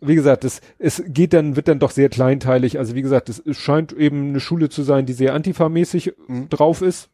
Wie 0.00 0.14
gesagt, 0.14 0.44
es, 0.44 0.60
es 0.78 1.02
geht 1.06 1.32
dann, 1.32 1.56
wird 1.56 1.68
dann 1.68 1.78
doch 1.80 1.90
sehr 1.90 2.08
kleinteilig. 2.08 2.78
Also 2.78 2.94
wie 2.94 3.02
gesagt, 3.02 3.28
es, 3.28 3.38
es 3.44 3.56
scheint 3.58 3.92
eben 3.92 4.30
eine 4.30 4.40
Schule 4.40 4.68
zu 4.68 4.82
sein, 4.82 5.06
die 5.06 5.12
sehr 5.12 5.34
antifa-mäßig 5.34 6.14
Mhm. 6.28 6.48
drauf 6.48 6.82
ist, 6.82 7.10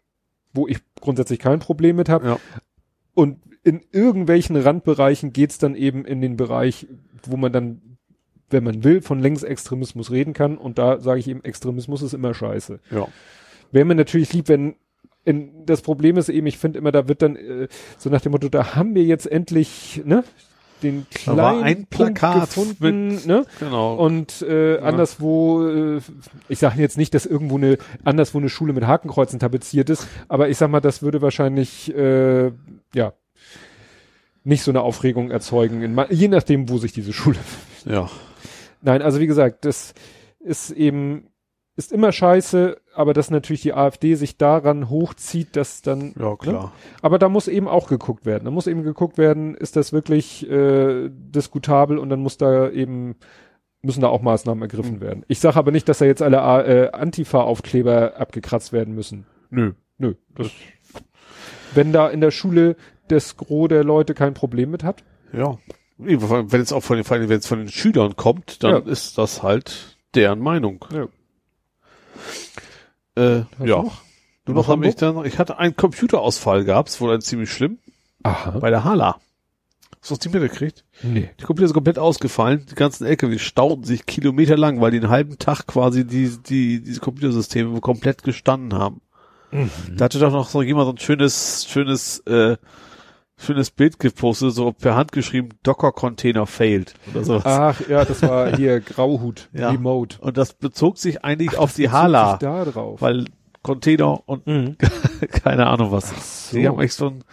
wo 0.55 0.67
ich 0.67 0.79
grundsätzlich 1.01 1.39
kein 1.39 1.59
Problem 1.59 1.97
mit 1.97 2.09
habe. 2.09 2.27
Ja. 2.27 2.39
Und 3.13 3.39
in 3.63 3.83
irgendwelchen 3.93 4.57
Randbereichen 4.57 5.33
geht's 5.33 5.59
dann 5.59 5.74
eben 5.74 6.05
in 6.05 6.21
den 6.21 6.37
Bereich, 6.37 6.87
wo 7.24 7.37
man 7.37 7.53
dann, 7.53 7.99
wenn 8.51 8.65
man 8.65 8.85
will, 8.85 9.03
von 9.03 9.21
Längsextremismus 9.21 10.11
reden 10.11 10.33
kann. 10.33 10.57
Und 10.57 10.79
da 10.79 11.01
sage 11.01 11.21
ich 11.21 11.29
eben, 11.29 11.43
Extremismus 11.45 12.03
ist 12.03 12.15
immer 12.15 12.35
scheiße. 12.35 12.81
Ja. 12.91 13.09
Wäre 13.73 13.85
mir 13.85 13.95
natürlich 13.95 14.33
lieb, 14.33 14.49
wenn 14.49 14.77
in, 15.24 15.65
das 15.65 15.81
Problem 15.81 16.19
ist 16.19 16.29
eben, 16.29 16.47
ich 16.47 16.59
finde 16.59 16.79
immer, 16.79 16.93
da 16.93 17.09
wird 17.09 17.23
dann 17.23 17.37
äh, 17.37 17.69
so 17.99 18.11
nach 18.11 18.21
dem 18.21 18.33
Motto, 18.33 18.49
da 18.49 18.74
haben 18.74 18.95
wir 18.95 19.05
jetzt 19.05 19.27
endlich 19.27 20.03
ne, 20.05 20.23
den 20.85 21.06
Da 21.24 21.37
war 21.37 21.51
kleinen 21.51 21.64
ein 21.64 21.87
Punkt 21.87 22.19
Plakat 22.21 22.40
gefunden, 22.43 23.21
ne? 23.27 23.45
Genau. 23.59 23.96
Und 23.96 24.43
äh, 24.43 24.79
anderswo, 24.79 25.66
äh, 25.66 26.01
ich 26.48 26.61
sage 26.61 26.80
jetzt 26.80 26.96
nicht, 26.96 27.14
dass 27.14 27.27
irgendwo 27.27 27.56
eine 27.56 27.79
anderswo 28.04 28.38
eine 28.38 28.48
Schule 28.48 28.72
mit 28.72 28.87
Hakenkreuzen 28.87 29.38
tapeziert 29.40 29.90
ist, 29.90 30.06
aber 30.29 30.48
ich 30.48 30.59
sag 30.59 30.71
mal, 30.71 30.80
das 30.80 31.03
würde 31.03 31.22
wahrscheinlich 31.22 31.95
äh, 31.95 32.53
ja 32.95 33.13
nicht 34.45 34.63
so 34.63 34.71
eine 34.71 34.82
Aufregung 34.82 35.30
erzeugen, 35.30 35.82
in, 35.82 35.98
je 36.11 36.29
nachdem, 36.29 36.69
wo 36.69 36.79
sich 36.79 36.93
diese 36.93 37.13
Schule. 37.13 37.38
ja. 37.85 38.09
Nein, 38.82 39.03
also 39.03 39.19
wie 39.19 39.27
gesagt, 39.27 39.64
das 39.64 39.95
ist 40.38 40.71
eben 40.71 41.29
ist 41.77 41.93
immer 41.93 42.12
scheiße, 42.12 42.77
aber 42.94 43.14
dass 43.14 43.30
natürlich 43.30 43.62
die 43.62 43.74
AfD 43.74 44.14
sich 44.14 44.36
daran 44.38 44.88
hochzieht, 44.90 45.56
dass 45.56 45.82
dann 45.82 46.14
Ja, 46.19 46.36
klar. 46.36 46.72
aber 47.03 47.19
da 47.19 47.28
muss 47.28 47.48
eben 47.48 47.66
auch 47.69 47.88
geguckt 47.88 48.24
werden. 48.27 48.44
Da 48.44 48.51
muss 48.51 48.66
eben 48.69 48.82
geguckt 48.85 49.19
werden, 49.19 49.54
ist 49.56 49.74
das 49.77 49.93
wirklich 49.93 50.48
äh, 50.48 51.09
diskutabel 51.11 51.98
und 51.98 52.11
dann 52.11 52.20
muss 52.20 52.36
da 52.38 52.70
eben 52.70 53.16
müssen 53.82 54.01
da 54.01 54.09
auch 54.09 54.22
Maßnahmen 54.22 54.62
ergriffen 54.62 54.96
Mhm. 54.96 55.01
werden. 55.01 55.24
Ich 55.28 55.40
sage 55.40 55.56
aber 55.56 55.70
nicht, 55.70 55.88
dass 55.88 55.98
da 55.98 56.04
jetzt 56.06 56.22
alle 56.22 56.38
äh, 56.64 56.90
Antifa-Aufkleber 56.93 58.16
abgekratzt 58.19 58.72
werden 58.72 58.94
müssen. 58.94 59.27
Nö. 59.51 59.72
Nö. 59.98 60.14
Das, 60.36 60.51
wenn 61.74 61.93
da 61.93 62.09
in 62.09 62.20
der 62.20 62.30
Schule 62.30 62.77
das 63.09 63.36
Gros 63.36 63.69
der 63.69 63.85
Leute 63.85 64.14
kein 64.14 64.32
Problem 64.35 64.70
mit 64.70 64.85
hat. 64.85 65.04
Ja. 65.32 65.59
Wenn 65.98 66.61
es 66.61 66.72
auch 66.72 66.82
von 66.82 66.96
den, 66.96 67.09
wenn 67.09 67.30
es 67.38 67.46
von 67.46 67.59
den 67.59 67.69
Schülern 67.69 68.16
kommt, 68.16 68.62
dann 68.64 68.70
Ja. 68.86 68.90
ist 68.90 69.19
das 69.19 69.43
halt 69.43 69.98
deren 70.14 70.40
Meinung. 70.40 70.85
Ja. 70.93 71.09
Äh, 73.17 73.39
ja. 73.39 73.47
du 73.59 73.67
noch? 73.67 74.03
Du 74.45 74.53
noch 74.53 74.69
habe 74.69 74.87
ich 74.87 74.97
dann? 74.97 75.25
Ich 75.25 75.39
hatte 75.39 75.59
einen 75.59 75.77
Computerausfall 75.77 76.65
gehabt, 76.65 77.01
wohl 77.01 77.15
ein 77.15 77.21
ziemlich 77.21 77.51
schlimm, 77.51 77.79
Aha. 78.23 78.59
bei 78.59 78.71
der 78.71 78.85
Hala. 78.85 79.21
Hast 80.01 80.11
du 80.11 80.17
das 80.17 80.25
nicht 80.27 80.35
mitgekriegt? 80.35 80.85
Nee. 81.03 81.31
Die 81.41 81.45
Computer 81.45 81.65
ist 81.65 81.73
komplett 81.73 81.99
ausgefallen. 81.99 82.67
Die 82.71 82.75
ganzen 82.75 83.07
LKW 83.07 83.39
stauten 83.39 83.85
sich 83.85 84.05
kilometerlang, 84.05 84.83
weil 84.83 84.91
die 84.91 84.99
einen 84.99 85.09
halben 85.09 85.39
Tag 85.39 85.67
quasi 85.67 86.07
die, 86.07 86.31
die, 86.47 86.83
diese 86.83 87.01
Computersysteme 87.01 87.81
komplett 87.81 88.23
gestanden 88.23 88.75
haben. 88.79 89.01
Mhm. 89.51 89.71
Da 89.97 90.05
hatte 90.05 90.19
doch 90.19 90.31
noch 90.31 90.51
so 90.51 90.61
jemand 90.61 90.87
so 90.87 90.93
ein 90.93 90.99
schönes, 90.99 91.67
schönes, 91.67 92.19
äh, 92.27 92.59
schönes 93.37 93.71
Bild 93.71 93.98
gepostet, 93.98 94.53
so 94.54 94.72
per 94.72 94.95
Hand 94.96 95.13
geschrieben, 95.13 95.51
Docker 95.63 95.93
Container 95.93 96.46
failed 96.46 96.95
oder 97.13 97.24
sowas. 97.24 97.43
Ach, 97.45 97.88
ja, 97.88 98.04
das 98.04 98.22
war 98.22 98.56
hier 98.56 98.80
Grauhut, 98.80 99.48
Ja. 99.53 99.71
Remote. 99.71 100.19
Und 100.21 100.37
das 100.37 100.53
bezog 100.54 100.98
sich 100.98 101.24
eigentlich 101.24 101.56
auf 101.59 101.74
die 101.74 101.90
Hala, 101.90 102.37
Da 102.38 102.64
drauf. 102.64 103.01
weil 103.03 103.27
Container 103.63 104.21
und 104.29 104.46
Mhm. 104.46 104.77
keine 105.30 105.66
Ahnung 105.66 105.90
was. 105.90 106.51
so. 106.51 106.56
Die 106.56 106.69
haben 106.69 106.80
echt 106.80 106.95
so 106.95 107.09
ein, 107.09 107.24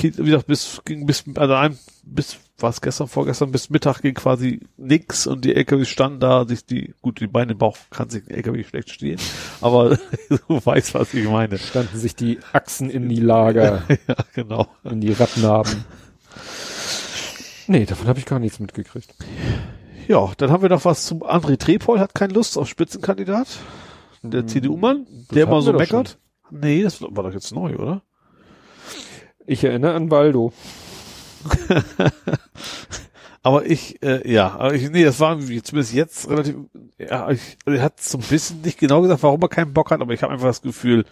wie 0.00 0.10
gesagt, 0.10 0.46
bis, 0.46 0.80
ging 0.84 1.06
bis, 1.06 1.24
also 1.36 1.54
ein, 1.54 1.78
bis, 2.14 2.38
was 2.58 2.80
gestern, 2.80 3.08
vorgestern, 3.08 3.52
bis 3.52 3.70
Mittag 3.70 4.00
ging 4.02 4.14
quasi 4.14 4.60
nix 4.76 5.26
und 5.26 5.44
die 5.44 5.54
LKW 5.54 5.84
standen 5.84 6.20
da, 6.20 6.46
sich 6.46 6.64
die, 6.64 6.94
gut, 7.02 7.20
die 7.20 7.26
Beine 7.26 7.52
im 7.52 7.58
Bauch 7.58 7.76
kann 7.90 8.08
sich 8.08 8.26
ein 8.26 8.34
LKW 8.34 8.64
schlecht 8.64 8.90
stehen, 8.90 9.20
aber 9.60 9.98
du 10.28 10.38
weißt, 10.48 10.94
was 10.94 11.14
ich 11.14 11.28
meine. 11.28 11.58
Standen 11.58 11.98
sich 11.98 12.14
die 12.14 12.38
Achsen 12.52 12.90
in 12.90 13.08
die 13.08 13.20
Lager, 13.20 13.82
ja, 14.08 14.16
genau. 14.34 14.66
in 14.84 15.00
die 15.00 15.12
Radnaben. 15.12 15.84
Nee, 17.66 17.84
davon 17.84 18.08
habe 18.08 18.18
ich 18.18 18.24
gar 18.24 18.38
nichts 18.38 18.60
mitgekriegt. 18.60 19.14
Ja, 20.06 20.32
dann 20.38 20.50
haben 20.50 20.62
wir 20.62 20.70
noch 20.70 20.86
was 20.86 21.04
zum 21.04 21.22
André 21.22 21.58
Trepol, 21.58 22.00
hat 22.00 22.14
keine 22.14 22.32
Lust 22.32 22.56
auf 22.56 22.66
Spitzenkandidat. 22.66 23.46
Der 24.22 24.46
CDU-Mann, 24.46 25.06
der 25.30 25.44
immer 25.44 25.62
so 25.62 25.72
meckert. 25.72 26.18
Nee, 26.50 26.82
das 26.82 27.02
war 27.02 27.22
doch 27.24 27.32
jetzt 27.32 27.54
neu, 27.54 27.76
oder? 27.76 28.02
Ich 29.46 29.62
erinnere 29.64 29.94
an 29.94 30.10
Waldo. 30.10 30.52
Aber 33.42 33.64
ich, 33.64 34.02
äh, 34.02 34.30
ja, 34.30 34.48
aber 34.56 34.74
ich, 34.74 34.90
nee, 34.90 35.04
das 35.04 35.20
war 35.20 35.38
zumindest 35.38 35.94
jetzt 35.94 36.28
relativ, 36.28 36.56
ja, 36.98 37.30
ich, 37.30 37.56
er 37.64 37.80
hat 37.82 38.00
so 38.02 38.18
ein 38.18 38.24
bisschen 38.28 38.60
nicht 38.62 38.78
genau 38.78 39.00
gesagt, 39.00 39.22
warum 39.22 39.40
er 39.40 39.48
keinen 39.48 39.72
Bock 39.72 39.90
hat, 39.92 40.00
aber 40.00 40.12
ich 40.12 40.22
habe 40.22 40.32
einfach 40.32 40.48
das 40.48 40.60
Gefühl, 40.60 41.04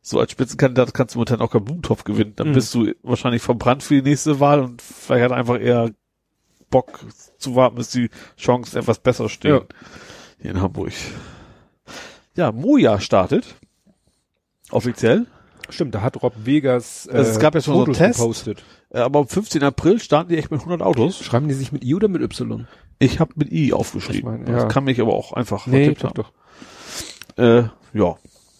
so 0.00 0.18
als 0.18 0.32
Spitzenkandidat 0.32 0.94
kannst 0.94 1.14
du 1.14 1.18
momentan 1.18 1.40
auch 1.42 1.50
keinen 1.52 1.66
Blumentopf 1.66 2.02
gewinnen. 2.04 2.32
Dann 2.36 2.48
Mhm. 2.48 2.52
bist 2.54 2.74
du 2.74 2.90
wahrscheinlich 3.02 3.42
verbrannt 3.42 3.82
für 3.82 3.94
die 3.94 4.02
nächste 4.10 4.40
Wahl 4.40 4.60
und 4.60 4.80
vielleicht 4.82 5.24
hat 5.24 5.30
er 5.32 5.36
einfach 5.36 5.60
eher 5.60 5.90
Bock 6.70 7.00
zu 7.38 7.54
warten, 7.54 7.76
bis 7.76 7.90
die 7.90 8.08
Chancen 8.38 8.78
etwas 8.78 8.98
besser 8.98 9.28
stehen. 9.28 9.54
Ja. 9.54 9.60
Hier 10.40 10.50
in 10.52 10.60
Hamburg. 10.62 10.92
Ja, 12.34 12.50
Moja 12.50 12.98
startet. 12.98 13.54
Offiziell. 14.70 15.26
Stimmt, 15.68 15.94
da 15.94 16.00
hat 16.02 16.20
Rob 16.22 16.34
Vegas 16.44 17.06
äh, 17.06 17.12
Also 17.18 17.30
es 17.32 17.38
gab 17.38 17.54
ja 17.54 17.60
schon 17.60 17.74
so 17.74 17.78
einen 17.84 17.86
Fotos 17.94 17.98
Test. 17.98 18.18
gepostet. 18.18 18.64
Äh, 18.94 19.00
Aber 19.00 19.18
am 19.20 19.28
15. 19.28 19.62
April 19.62 19.98
starten 20.00 20.30
die 20.30 20.38
echt 20.38 20.50
mit 20.50 20.60
100 20.60 20.80
Autos. 20.80 21.18
Schreiben 21.18 21.48
die 21.48 21.54
sich 21.54 21.72
mit 21.72 21.84
I 21.84 21.94
oder 21.94 22.08
mit 22.08 22.22
Y? 22.22 22.66
Ich 23.00 23.18
habe 23.20 23.32
mit 23.36 23.52
I 23.52 23.72
aufgeschrieben. 23.72 24.34
Ich 24.34 24.46
mein, 24.46 24.46
ja. 24.54 24.64
Das 24.64 24.72
kann 24.72 24.84
mich 24.84 25.00
aber 25.00 25.12
auch 25.12 25.32
einfach 25.32 25.66
Nee, 25.66 25.92
doch, 25.94 26.04
haben. 26.04 26.14
doch. 26.14 26.32
Äh, 27.36 27.64
ja. 27.98 28.16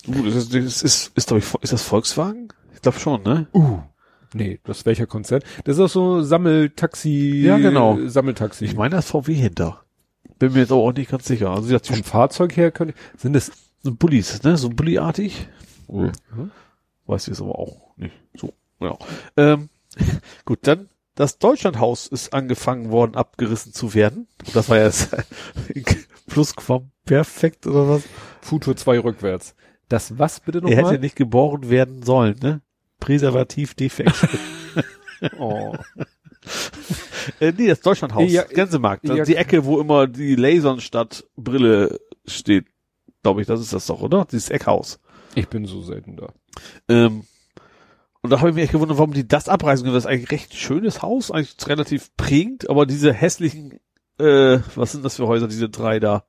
Gut, 0.06 0.26
ist, 0.26 0.36
ist, 0.36 0.54
ist, 0.54 0.82
ist, 0.82 1.12
ist, 1.16 1.28
glaub 1.28 1.38
ich, 1.38 1.54
ist 1.62 1.72
das 1.72 1.82
Volkswagen? 1.82 2.48
Ich 2.74 2.82
glaube 2.82 2.98
schon, 2.98 3.22
ne? 3.22 3.46
Uh. 3.54 3.78
Nee, 4.34 4.58
das 4.64 4.78
ist 4.78 4.86
welcher 4.86 5.06
Konzert? 5.06 5.44
Das 5.64 5.76
ist 5.76 5.80
auch 5.80 5.88
so 5.88 6.22
Sammeltaxi. 6.22 7.42
Ja, 7.44 7.56
genau. 7.58 7.98
Sammeltaxi. 8.06 8.64
Ich 8.64 8.74
meine, 8.74 8.90
da 8.90 8.98
ist 8.98 9.08
VW 9.08 9.32
hinter. 9.32 9.82
Bin 10.40 10.52
mir 10.52 10.60
jetzt 10.60 10.72
aber 10.72 10.80
auch 10.80 10.92
nicht 10.92 11.10
ganz 11.10 11.24
sicher. 11.26 11.50
Also, 11.50 11.62
gesagt, 11.68 11.86
vom 11.86 12.02
Fahrzeug 12.02 12.56
her 12.56 12.72
könnte, 12.72 12.94
sind 13.16 13.36
es, 13.36 13.52
so 13.82 13.94
Bullis, 13.94 14.42
ne? 14.42 14.56
So 14.56 14.68
Bulli-artig. 14.70 15.46
Mhm. 15.88 16.10
Weiß 17.06 17.22
ich 17.22 17.28
jetzt 17.28 17.40
aber 17.40 17.56
auch 17.58 17.96
nicht. 17.96 18.14
So, 18.36 18.52
genau. 18.80 18.98
Ähm, 19.36 19.68
gut, 20.44 20.60
dann 20.62 20.88
das 21.14 21.38
Deutschlandhaus 21.38 22.08
ist 22.08 22.32
angefangen 22.32 22.90
worden, 22.90 23.14
abgerissen 23.14 23.72
zu 23.72 23.94
werden. 23.94 24.26
Das 24.52 24.68
war 24.68 24.78
ja 24.78 24.90
Plusquamperfekt 26.26 27.66
oder 27.66 27.88
was? 27.88 28.02
Futur 28.40 28.76
2 28.76 28.98
rückwärts. 29.00 29.54
Das 29.88 30.18
was 30.18 30.40
bitte 30.40 30.58
Er 30.58 30.68
hätte 30.70 30.76
nochmal? 30.82 30.98
nicht 30.98 31.14
geboren 31.16 31.70
werden 31.70 32.02
sollen, 32.02 32.36
ne? 32.42 32.60
Präservativ 33.00 33.74
defekt. 33.74 34.14
Oh. 35.38 35.74
äh, 37.40 37.52
nee, 37.56 37.68
das 37.68 37.80
Deutschlandhaus, 37.80 38.30
Ja, 38.30 38.42
Gänsemarkt. 38.42 39.08
ja. 39.08 39.24
die 39.24 39.36
Ecke, 39.36 39.64
wo 39.64 39.80
immer 39.80 40.06
die 40.06 40.34
Lasernstadt 40.34 41.24
Brille 41.34 41.98
steht, 42.26 42.66
glaube 43.22 43.40
ich, 43.40 43.46
das 43.46 43.60
ist 43.60 43.72
das 43.72 43.86
doch, 43.86 44.02
oder? 44.02 44.26
Dieses 44.30 44.50
Eckhaus. 44.50 45.00
Ich 45.34 45.48
bin 45.48 45.64
so 45.64 45.80
selten 45.80 46.16
da. 46.16 46.28
Ähm, 46.88 47.24
und 48.24 48.30
da 48.30 48.38
habe 48.40 48.48
ich 48.48 48.54
mich 48.54 48.64
echt 48.64 48.72
gewundert, 48.72 48.96
warum 48.96 49.12
die 49.12 49.28
das 49.28 49.50
abreißen 49.50 49.84
können. 49.84 49.94
Das 49.94 50.04
ist 50.04 50.10
eigentlich 50.10 50.28
ein 50.30 50.34
recht 50.34 50.54
schönes 50.54 51.02
Haus, 51.02 51.30
eigentlich 51.30 51.54
relativ 51.68 52.16
prägend, 52.16 52.70
aber 52.70 52.86
diese 52.86 53.12
hässlichen, 53.12 53.78
äh, 54.18 54.58
was 54.74 54.92
sind 54.92 55.04
das 55.04 55.16
für 55.16 55.26
Häuser, 55.26 55.46
diese 55.46 55.68
drei 55.68 56.00
da? 56.00 56.24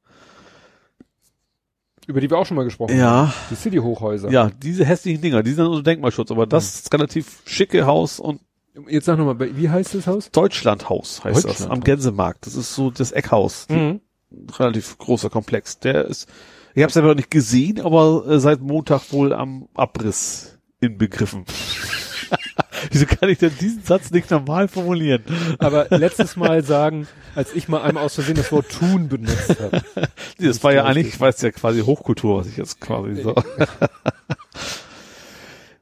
Über 2.07 2.19
die 2.19 2.29
wir 2.29 2.37
auch 2.37 2.45
schon 2.45 2.57
mal 2.57 2.63
gesprochen 2.65 2.91
haben. 2.91 2.99
Ja, 2.99 3.33
Die 3.49 3.55
City-Hochhäuser. 3.55 4.29
ja, 4.29 4.51
diese 4.61 4.83
hässlichen 4.85 5.21
Dinger, 5.21 5.41
die 5.41 5.53
sind 5.53 5.65
unter 5.65 5.83
Denkmalschutz, 5.83 6.29
aber 6.31 6.45
das 6.45 6.75
ist 6.75 6.93
relativ 6.93 7.41
schicke 7.45 7.85
Haus 7.85 8.19
und 8.19 8.41
Jetzt 8.89 9.05
sag 9.05 9.17
nochmal, 9.17 9.55
wie 9.55 9.69
heißt 9.69 9.95
das 9.95 10.05
Haus? 10.05 10.31
Deutschlandhaus 10.31 11.23
heißt 11.23 11.37
das, 11.37 11.43
Deutschlandhaus. 11.43 11.77
am 11.77 11.81
Gänsemarkt. 11.81 12.45
Das 12.45 12.55
ist 12.55 12.75
so 12.75 12.91
das 12.91 13.13
Eckhaus. 13.13 13.67
Mhm. 13.69 14.01
Relativ 14.59 14.97
großer 14.97 15.29
Komplex. 15.29 15.79
Der 15.79 16.03
ist, 16.03 16.27
ich 16.73 16.83
habe 16.83 16.89
es 16.89 16.97
einfach 16.97 17.15
nicht 17.15 17.31
gesehen, 17.31 17.79
aber 17.79 18.25
äh, 18.27 18.37
seit 18.41 18.59
Montag 18.59 19.13
wohl 19.13 19.31
am 19.31 19.69
Abriss 19.75 20.54
inbegriffen. 20.85 21.45
Wieso 22.91 23.05
kann 23.05 23.29
ich 23.29 23.39
denn 23.39 23.51
diesen 23.59 23.83
Satz 23.83 24.11
nicht 24.11 24.31
normal 24.31 24.67
formulieren? 24.67 25.23
Aber 25.59 25.87
letztes 25.89 26.35
Mal 26.35 26.63
sagen, 26.63 27.07
als 27.35 27.53
ich 27.53 27.67
mal 27.67 27.81
einmal 27.81 28.03
aus 28.03 28.15
Versehen 28.15 28.35
das 28.35 28.51
Wort 28.51 28.69
tun 28.69 29.09
benutzt 29.09 29.59
habe. 29.59 29.81
Nee, 30.37 30.47
das 30.47 30.61
war 30.65 30.73
ja 30.73 30.83
eigentlich, 30.83 31.21
weil 31.21 31.29
es 31.29 31.41
ja 31.41 31.51
quasi 31.51 31.79
Hochkultur, 31.79 32.39
was 32.39 32.47
ich 32.47 32.57
jetzt 32.57 32.81
quasi 32.81 33.21
so. 33.21 33.35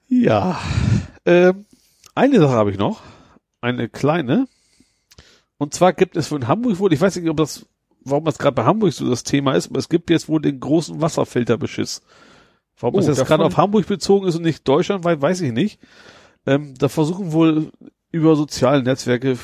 ja. 0.10 0.60
Ähm, 1.26 1.66
eine 2.14 2.40
Sache 2.40 2.52
habe 2.52 2.70
ich 2.70 2.78
noch. 2.78 3.02
Eine 3.62 3.90
kleine. 3.90 4.48
Und 5.58 5.74
zwar 5.74 5.94
gibt 5.94 6.18
es 6.18 6.28
von 6.28 6.48
Hamburg 6.48 6.78
wohl, 6.78 6.94
ich 6.94 7.02
weiß 7.02 7.16
nicht, 7.16 7.28
ob 7.30 7.38
das, 7.38 7.66
warum 8.02 8.26
das 8.26 8.38
gerade 8.38 8.54
bei 8.54 8.66
Hamburg 8.66 8.94
so 8.94 9.10
das 9.10 9.24
Thema 9.24 9.56
ist, 9.56 9.70
aber 9.70 9.80
es 9.80 9.90
gibt 9.90 10.12
jetzt 10.12 10.30
wohl 10.30 10.42
den 10.42 10.60
großen 10.60 11.02
Wasserfilterbeschiss. 11.02 12.04
Warum 12.80 12.96
Oh, 12.96 13.00
es 13.00 13.08
jetzt 13.08 13.26
gerade 13.26 13.44
auf 13.46 13.58
Hamburg 13.58 13.88
bezogen 13.88 14.28
ist 14.28 14.36
und 14.36 14.44
nicht 14.44 14.68
deutschlandweit, 14.68 15.22
weiß 15.22 15.42
ich 15.42 15.52
nicht. 15.52 15.80
Ähm, 16.46 16.74
da 16.78 16.90
versuchen 16.90 17.32
wohl 17.32 17.72
über 18.12 18.36
soziale 18.36 18.84
Netzwerke, 18.84 19.38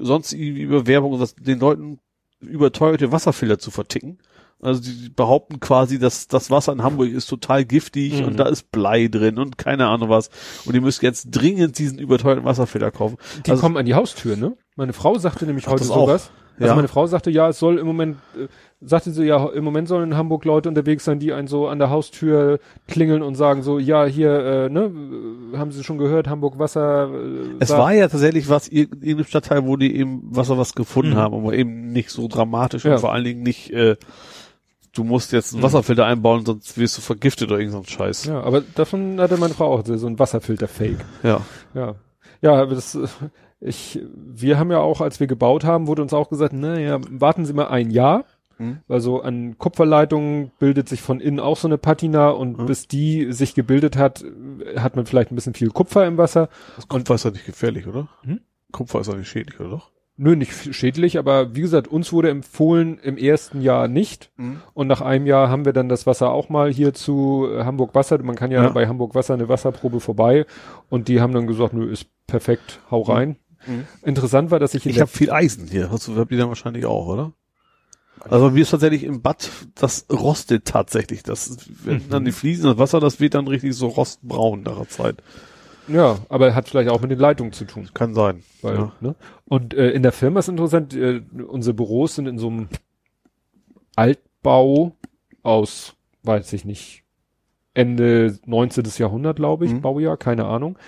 sonst 0.00 0.32
über 0.32 0.86
Werbung 0.86 1.20
was, 1.20 1.34
den 1.34 1.58
Leuten 1.60 1.98
überteuerte 2.40 3.12
Wasserfilter 3.12 3.58
zu 3.58 3.70
verticken. 3.70 4.18
Also 4.60 4.80
die 4.82 5.02
die 5.02 5.08
behaupten 5.08 5.60
quasi, 5.60 6.00
dass 6.00 6.26
das 6.26 6.50
Wasser 6.50 6.72
in 6.72 6.82
Hamburg 6.82 7.10
ist 7.10 7.26
total 7.26 7.64
giftig 7.64 8.20
Mhm. 8.20 8.26
und 8.26 8.36
da 8.38 8.46
ist 8.48 8.72
Blei 8.72 9.06
drin 9.06 9.38
und 9.38 9.56
keine 9.56 9.86
Ahnung 9.86 10.08
was. 10.08 10.30
Und 10.64 10.74
ihr 10.74 10.80
müsst 10.80 11.00
jetzt 11.02 11.28
dringend 11.30 11.78
diesen 11.78 11.98
überteuerten 12.00 12.44
Wasserfilter 12.44 12.90
kaufen. 12.90 13.18
Die 13.46 13.50
Also- 13.52 13.60
kommen 13.60 13.76
an 13.76 13.86
die 13.86 13.94
Haustür, 13.94 14.36
ne? 14.36 14.56
Meine 14.74 14.92
Frau 14.94 15.16
sagte 15.18 15.46
nämlich 15.46 15.66
heute 15.68 15.80
das 15.80 15.90
auch. 15.90 16.06
sowas. 16.08 16.30
Also 16.56 16.66
Ja. 16.70 16.74
meine 16.74 16.88
Frau 16.88 17.06
sagte, 17.06 17.30
ja, 17.30 17.48
es 17.50 17.58
soll 17.60 17.78
im 17.78 17.86
Moment, 17.86 18.16
äh, 18.36 18.48
sagte 18.80 19.10
sie, 19.10 19.24
ja, 19.24 19.44
im 19.48 19.64
Moment 19.64 19.88
sollen 19.88 20.12
in 20.12 20.16
Hamburg 20.16 20.44
Leute 20.44 20.68
unterwegs 20.68 21.04
sein, 21.04 21.18
die 21.18 21.32
einen 21.32 21.48
so 21.48 21.66
an 21.66 21.78
der 21.80 21.90
Haustür 21.90 22.60
klingeln 22.86 23.22
und 23.22 23.34
sagen 23.34 23.62
so, 23.62 23.78
ja, 23.80 24.04
hier, 24.04 24.30
äh, 24.38 24.68
ne, 24.70 24.92
haben 25.58 25.72
Sie 25.72 25.82
schon 25.82 25.98
gehört, 25.98 26.28
Hamburg 26.28 26.58
Wasser. 26.60 27.10
Äh, 27.12 27.56
Es 27.58 27.70
war 27.70 27.92
ja 27.92 28.06
tatsächlich 28.08 28.48
was, 28.48 28.68
ir- 28.70 28.92
in 28.92 29.02
irgendeinem 29.02 29.24
Stadtteil, 29.24 29.66
wo 29.66 29.76
die 29.76 29.96
eben 29.96 30.22
Wasser 30.24 30.58
was 30.58 30.74
gefunden 30.74 31.12
Mhm. 31.14 31.16
haben, 31.16 31.34
aber 31.34 31.54
eben 31.54 31.92
nicht 31.92 32.10
so 32.10 32.28
dramatisch 32.28 32.84
Ja. 32.84 32.92
und 32.94 33.00
vor 33.00 33.12
allen 33.12 33.24
Dingen 33.24 33.42
nicht, 33.42 33.70
äh, 33.72 33.96
du 34.94 35.02
musst 35.04 35.32
jetzt 35.32 35.52
einen 35.52 35.60
Mhm. 35.60 35.64
Wasserfilter 35.66 36.06
einbauen, 36.06 36.44
sonst 36.46 36.78
wirst 36.78 36.96
du 36.98 37.02
vergiftet 37.02 37.50
oder 37.50 37.58
irgendein 37.60 37.84
Scheiß. 37.84 38.26
Ja, 38.26 38.40
aber 38.42 38.60
davon 38.74 39.20
hatte 39.20 39.36
meine 39.38 39.54
Frau 39.54 39.72
auch 39.72 39.82
so 39.84 40.06
ein 40.06 40.18
Wasserfilter-Fake. 40.18 40.98
ja. 41.24 41.40
Ja. 41.74 41.94
Ja, 42.40 42.52
aber 42.54 42.76
das, 42.76 42.96
ich, 43.60 43.98
wir 44.14 44.56
haben 44.60 44.70
ja 44.70 44.78
auch, 44.78 45.00
als 45.00 45.18
wir 45.18 45.26
gebaut 45.26 45.64
haben, 45.64 45.88
wurde 45.88 46.02
uns 46.02 46.12
auch 46.14 46.28
gesagt, 46.30 46.52
naja, 46.52 47.00
warten 47.10 47.44
Sie 47.44 47.52
mal 47.52 47.66
ein 47.66 47.90
Jahr. 47.90 48.24
Mhm. 48.58 48.78
Also 48.88 49.22
an 49.22 49.56
Kupferleitungen 49.58 50.50
bildet 50.58 50.88
sich 50.88 51.00
von 51.00 51.20
innen 51.20 51.40
auch 51.40 51.56
so 51.56 51.68
eine 51.68 51.78
Patina 51.78 52.30
und 52.30 52.58
Mhm. 52.58 52.66
bis 52.66 52.88
die 52.88 53.32
sich 53.32 53.54
gebildet 53.54 53.96
hat, 53.96 54.24
hat 54.76 54.96
man 54.96 55.06
vielleicht 55.06 55.30
ein 55.32 55.34
bisschen 55.36 55.54
viel 55.54 55.70
Kupfer 55.70 56.06
im 56.06 56.16
Wasser. 56.18 56.48
Kupfer 56.88 57.14
ist 57.14 57.24
ja 57.24 57.30
nicht 57.30 57.46
gefährlich, 57.46 57.86
oder? 57.86 58.08
Hm? 58.22 58.40
Kupfer 58.72 59.00
ist 59.00 59.06
ja 59.08 59.14
nicht 59.14 59.28
schädlich, 59.28 59.58
oder 59.60 59.70
doch? 59.70 59.90
Nö, 60.20 60.34
nicht 60.34 60.74
schädlich, 60.74 61.16
aber 61.16 61.54
wie 61.54 61.60
gesagt, 61.60 61.86
uns 61.86 62.12
wurde 62.12 62.28
empfohlen 62.30 62.98
im 62.98 63.16
ersten 63.16 63.60
Jahr 63.60 63.86
nicht. 63.86 64.32
Und 64.74 64.88
nach 64.88 65.00
einem 65.00 65.26
Jahr 65.26 65.48
haben 65.48 65.64
wir 65.64 65.72
dann 65.72 65.88
das 65.88 66.08
Wasser 66.08 66.32
auch 66.32 66.48
mal 66.48 66.72
hier 66.72 66.92
zu 66.92 67.46
äh, 67.48 67.62
Hamburg 67.62 67.94
Wasser. 67.94 68.20
Man 68.24 68.34
kann 68.34 68.50
ja, 68.50 68.64
Ja. 68.64 68.70
bei 68.70 68.88
Hamburg 68.88 69.14
Wasser 69.14 69.34
eine 69.34 69.48
Wasserprobe 69.48 70.00
vorbei. 70.00 70.44
Und 70.88 71.06
die 71.06 71.20
haben 71.20 71.32
dann 71.32 71.46
gesagt, 71.46 71.72
nö, 71.72 71.88
ist 71.88 72.08
perfekt, 72.26 72.80
hau 72.90 73.02
rein. 73.02 73.36
Mhm. 73.68 73.84
Interessant 74.02 74.50
war, 74.50 74.58
dass 74.58 74.74
ich 74.74 74.86
in 74.86 74.90
Ich 74.90 75.00
habe 75.00 75.08
viel 75.08 75.30
Eisen 75.30 75.68
hier. 75.68 75.88
Hast 75.92 76.08
du, 76.08 76.16
habt 76.16 76.32
ihr 76.32 76.38
dann 76.38 76.48
wahrscheinlich 76.48 76.84
auch, 76.84 77.06
oder? 77.06 77.32
Also 78.24 78.50
mir 78.50 78.62
ist 78.62 78.70
tatsächlich 78.70 79.04
im 79.04 79.22
Bad, 79.22 79.50
das 79.74 80.06
rostet 80.10 80.64
tatsächlich. 80.64 81.22
Das, 81.22 81.56
wenn 81.84 82.08
dann 82.08 82.24
die 82.24 82.32
Fliesen, 82.32 82.64
das 82.64 82.78
Wasser, 82.78 83.00
das 83.00 83.20
wird 83.20 83.34
dann 83.34 83.48
richtig 83.48 83.74
so 83.74 83.88
rostbraun 83.88 84.62
nach 84.62 84.76
der 84.76 84.88
Zeit. 84.88 85.16
Ja, 85.88 86.18
aber 86.28 86.54
hat 86.54 86.68
vielleicht 86.68 86.90
auch 86.90 87.00
mit 87.00 87.10
den 87.10 87.18
Leitungen 87.18 87.52
zu 87.52 87.64
tun. 87.64 87.88
Kann 87.94 88.14
sein. 88.14 88.42
Weil, 88.60 88.76
ja. 88.76 88.92
ne? 89.00 89.14
Und 89.46 89.72
äh, 89.74 89.90
in 89.90 90.02
der 90.02 90.12
Firma 90.12 90.40
ist 90.40 90.48
interessant, 90.48 90.94
äh, 90.94 91.22
unsere 91.46 91.74
Büros 91.74 92.14
sind 92.14 92.26
in 92.26 92.38
so 92.38 92.48
einem 92.48 92.68
Altbau 93.96 94.92
aus, 95.42 95.94
weiß 96.24 96.52
ich 96.52 96.64
nicht, 96.64 97.04
Ende 97.74 98.38
19. 98.44 98.84
Jahrhundert, 98.98 99.36
glaube 99.36 99.64
ich, 99.64 99.72
Mhm. 99.72 99.80
Baujahr, 99.80 100.16
keine 100.16 100.44
Ahnung. 100.46 100.78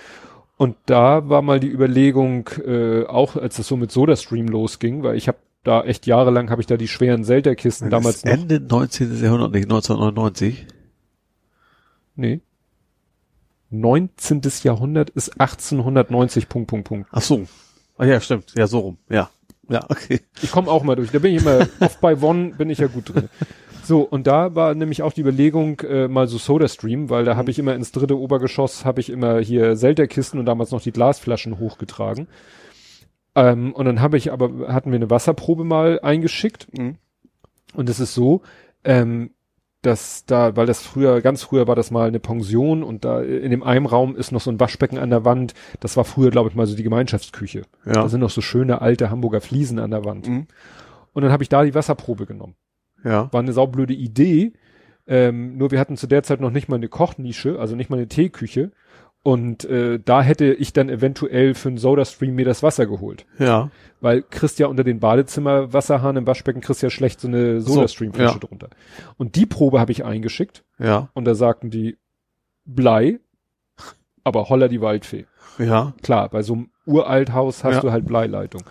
Und 0.57 0.75
da 0.85 1.27
war 1.27 1.41
mal 1.41 1.59
die 1.59 1.69
Überlegung, 1.69 2.49
äh, 2.63 3.05
auch 3.05 3.35
als 3.35 3.57
es 3.57 3.67
so 3.67 3.77
mit 3.77 3.91
SodaStream 3.91 4.47
losging, 4.47 5.01
weil 5.01 5.15
ich 5.15 5.27
habe 5.27 5.39
da 5.63 5.83
echt 5.83 6.07
jahrelang 6.07 6.49
habe 6.49 6.61
ich 6.61 6.67
da 6.67 6.77
die 6.77 6.87
schweren 6.87 7.23
Zelda-Kisten 7.23 7.89
damals 7.89 8.23
noch. 8.25 8.31
Ende 8.31 8.59
19. 8.59 9.21
Jahrhundert, 9.23 9.51
nicht 9.51 9.65
1999. 9.65 10.67
Nee. 12.15 12.41
19. 13.69 14.41
Jahrhundert 14.63 15.09
ist 15.11 15.39
1890, 15.39 16.49
Punkt, 16.49 16.67
Punkt, 16.67 16.87
Punkt. 16.87 17.09
Ach 17.11 17.21
so. 17.21 17.45
Ah 17.97 18.05
ja, 18.05 18.19
stimmt. 18.19 18.53
Ja, 18.57 18.67
so 18.67 18.79
rum. 18.79 18.97
Ja. 19.09 19.29
Ja, 19.69 19.85
okay. 19.87 20.19
Ich 20.41 20.51
komme 20.51 20.69
auch 20.69 20.83
mal 20.83 20.95
durch. 20.95 21.11
Da 21.11 21.19
bin 21.19 21.33
ich 21.33 21.41
immer, 21.41 21.67
oft 21.79 22.01
bei 22.01 22.21
One 22.21 22.55
bin 22.57 22.69
ich 22.69 22.79
ja 22.79 22.87
gut 22.87 23.13
drin. 23.13 23.29
So, 23.83 24.01
und 24.01 24.27
da 24.27 24.53
war 24.53 24.75
nämlich 24.75 25.01
auch 25.01 25.13
die 25.13 25.21
Überlegung, 25.21 25.79
äh, 25.81 26.07
mal 26.07 26.27
so 26.27 26.37
Soda-Stream, 26.37 27.09
weil 27.09 27.23
da 27.23 27.35
habe 27.35 27.51
ich 27.51 27.59
immer 27.59 27.73
ins 27.73 27.91
dritte 27.91 28.17
Obergeschoss, 28.17 28.85
habe 28.85 28.99
ich 28.99 29.09
immer 29.09 29.39
hier 29.39 29.75
Zelda-Kisten 29.75 30.39
und 30.39 30.45
damals 30.45 30.71
noch 30.71 30.81
die 30.81 30.91
Glasflaschen 30.91 31.57
hochgetragen. 31.57 32.27
Ähm, 33.35 33.73
und 33.73 33.85
dann 33.85 34.01
habe 34.01 34.17
ich 34.17 34.31
aber, 34.31 34.73
hatten 34.73 34.91
wir 34.91 34.97
eine 34.97 35.09
Wasserprobe 35.09 35.63
mal 35.63 35.99
eingeschickt. 36.01 36.67
Mhm. 36.77 36.95
Und 37.73 37.89
es 37.89 37.99
ist 37.99 38.13
so, 38.13 38.41
ähm, 38.83 39.31
dass 39.81 40.25
da, 40.25 40.55
weil 40.55 40.67
das 40.67 40.83
früher, 40.83 41.21
ganz 41.21 41.41
früher 41.41 41.67
war 41.67 41.75
das 41.75 41.89
mal 41.89 42.07
eine 42.07 42.19
Pension 42.19 42.83
und 42.83 43.03
da 43.03 43.21
in 43.21 43.49
dem 43.49 43.63
einen 43.63 43.87
Raum 43.87 44.15
ist 44.15 44.31
noch 44.31 44.41
so 44.41 44.51
ein 44.51 44.59
Waschbecken 44.59 44.99
an 44.99 45.09
der 45.09 45.25
Wand. 45.25 45.53
Das 45.79 45.97
war 45.97 46.03
früher, 46.03 46.29
glaube 46.29 46.49
ich, 46.49 46.55
mal 46.55 46.67
so 46.67 46.75
die 46.75 46.83
Gemeinschaftsküche. 46.83 47.63
Ja. 47.85 47.93
Da 47.93 48.09
sind 48.09 48.19
noch 48.19 48.29
so 48.29 48.41
schöne 48.41 48.81
alte 48.81 49.09
Hamburger 49.09 49.41
Fliesen 49.41 49.79
an 49.79 49.91
der 49.91 50.05
Wand. 50.05 50.27
Mhm. 50.27 50.47
Und 51.13 51.23
dann 51.23 51.31
habe 51.31 51.43
ich 51.43 51.49
da 51.49 51.63
die 51.63 51.73
Wasserprobe 51.73 52.25
genommen. 52.25 52.55
Ja. 53.03 53.31
War 53.33 53.39
eine 53.39 53.53
saublöde 53.53 53.93
Idee. 53.93 54.53
Ähm, 55.07 55.57
nur 55.57 55.71
wir 55.71 55.79
hatten 55.79 55.97
zu 55.97 56.05
der 56.05 56.21
Zeit 56.21 56.41
noch 56.41 56.51
nicht 56.51 56.69
mal 56.69 56.75
eine 56.75 56.87
Kochnische, 56.87 57.59
also 57.59 57.75
nicht 57.75 57.89
mal 57.89 57.97
eine 57.97 58.07
Teeküche. 58.07 58.71
Und 59.23 59.65
äh, 59.65 59.99
da 60.03 60.23
hätte 60.23 60.51
ich 60.53 60.73
dann 60.73 60.89
eventuell 60.89 61.53
für 61.53 61.69
einen 61.69 61.77
Soda-Stream 61.77 62.33
mir 62.33 62.45
das 62.45 62.63
Wasser 62.63 62.87
geholt. 62.87 63.27
Ja. 63.37 63.69
Weil 63.99 64.23
kriegst 64.23 64.57
ja 64.57 64.65
unter 64.65 64.83
den 64.83 64.99
Badezimmerwasserhahn 64.99 66.17
im 66.17 66.25
Waschbecken 66.25 66.61
kriegst 66.61 66.81
ja 66.81 66.89
schlecht 66.89 67.19
so 67.21 67.27
eine 67.27 67.61
So, 67.61 67.73
Soda-Stream-Flasche 67.73 68.33
ja. 68.33 68.39
drunter. 68.39 68.69
Und 69.17 69.35
die 69.35 69.45
Probe 69.45 69.79
habe 69.79 69.91
ich 69.91 70.03
eingeschickt 70.05 70.63
Ja. 70.79 71.09
und 71.13 71.25
da 71.25 71.35
sagten 71.35 71.69
die 71.69 71.97
Blei, 72.65 73.19
aber 74.23 74.49
holla 74.49 74.67
die 74.67 74.81
Waldfee. 74.81 75.25
Ja. 75.59 75.93
Klar, 76.01 76.29
bei 76.29 76.41
so 76.41 76.53
einem 76.53 76.69
Uralthaus 76.87 77.63
hast 77.63 77.75
Ja. 77.75 77.81
du 77.81 77.91
halt 77.91 78.05
Bleileitung. 78.05 78.63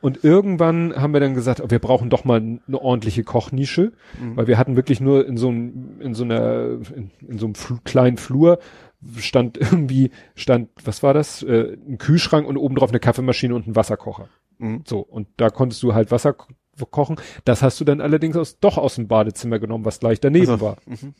Und 0.00 0.24
irgendwann 0.24 0.94
haben 0.96 1.12
wir 1.12 1.20
dann 1.20 1.34
gesagt, 1.34 1.62
wir 1.68 1.78
brauchen 1.78 2.08
doch 2.10 2.24
mal 2.24 2.38
eine 2.40 2.80
ordentliche 2.80 3.22
Kochnische, 3.22 3.92
Mhm. 4.20 4.36
weil 4.36 4.46
wir 4.46 4.56
hatten 4.56 4.76
wirklich 4.76 5.00
nur 5.00 5.26
in 5.26 5.36
so 5.36 5.48
einem, 5.48 6.00
in 6.00 6.14
so 6.14 6.24
einer, 6.24 6.78
in, 6.94 7.10
in 7.26 7.38
so 7.38 7.46
einem 7.46 7.54
Fl 7.54 7.78
kleinen 7.84 8.16
Flur 8.16 8.60
stand 9.18 9.56
irgendwie, 9.58 10.10
stand, 10.34 10.68
was 10.84 11.02
war 11.02 11.14
das? 11.14 11.42
Äh, 11.42 11.76
ein 11.88 11.98
Kühlschrank 11.98 12.46
und 12.46 12.56
obendrauf 12.56 12.90
eine 12.90 13.00
Kaffeemaschine 13.00 13.54
und 13.54 13.66
ein 13.66 13.76
Wasserkocher. 13.76 14.28
Mhm. 14.58 14.82
So, 14.86 15.00
und 15.00 15.28
da 15.38 15.48
konntest 15.50 15.82
du 15.82 15.94
halt 15.94 16.10
Wasser 16.10 16.34
ko- 16.34 16.52
kochen. 16.90 17.16
Das 17.44 17.62
hast 17.62 17.80
du 17.80 17.84
dann 17.84 18.00
allerdings 18.00 18.36
aus, 18.36 18.58
doch 18.60 18.78
aus 18.78 18.96
dem 18.96 19.08
Badezimmer 19.08 19.58
genommen, 19.58 19.84
was 19.84 20.00
gleich 20.00 20.20
daneben 20.20 20.50
Also, 20.50 20.64
war. 20.64 20.76
mhm. 20.86 21.14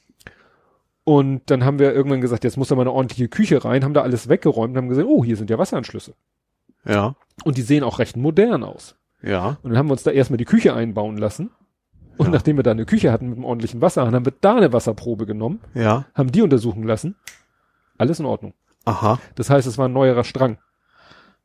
Und 1.05 1.51
dann 1.51 1.65
haben 1.65 1.79
wir 1.79 1.93
irgendwann 1.95 2.21
gesagt, 2.21 2.45
jetzt 2.45 2.57
muss 2.57 2.69
da 2.69 2.75
mal 2.75 2.83
eine 2.83 2.93
ordentliche 2.93 3.29
Küche 3.29 3.65
rein, 3.65 3.83
haben 3.85 3.95
da 3.95 4.03
alles 4.03 4.29
weggeräumt 4.29 4.73
und 4.73 4.77
haben 4.77 4.89
gesehen, 4.89 5.07
oh, 5.07 5.25
hier 5.25 5.37
sind 5.37 5.51
ja 5.51 5.59
Wasseranschlüsse. 5.59 6.15
Ja. 6.87 7.17
Und 7.45 7.57
die 7.57 7.63
sehen 7.63 7.83
auch 7.85 7.99
recht 7.99 8.17
modern 8.17 8.63
aus. 8.63 8.97
Ja. 9.23 9.59
Und 9.63 9.71
dann 9.71 9.79
haben 9.79 9.89
wir 9.89 9.93
uns 9.93 10.03
da 10.03 10.11
erstmal 10.11 10.37
die 10.37 10.45
Küche 10.45 10.75
einbauen 10.75 11.17
lassen. 11.17 11.51
Und 12.19 12.27
Ja. 12.27 12.33
nachdem 12.33 12.57
wir 12.57 12.63
da 12.63 12.71
eine 12.73 12.85
Küche 12.85 13.11
hatten 13.13 13.29
mit 13.31 13.37
einem 13.39 13.45
ordentlichen 13.47 13.81
Wasserhahn, 13.81 14.15
haben 14.15 14.27
wir 14.27 14.35
da 14.41 14.57
eine 14.57 14.73
Wasserprobe 14.75 15.25
genommen, 15.27 15.61
Ja. 15.75 16.05
haben 16.15 16.31
die 16.31 16.43
untersuchen 16.43 16.83
lassen. 16.85 17.17
Alles 18.01 18.19
in 18.19 18.27
Ordnung. 18.27 18.55
Aha. 18.87 19.21
Das 19.35 19.51
heißt, 19.51 19.67
es 19.67 19.77
war 19.77 19.89
ein 19.89 19.93
neuerer 19.93 20.25
Strang. 20.25 20.57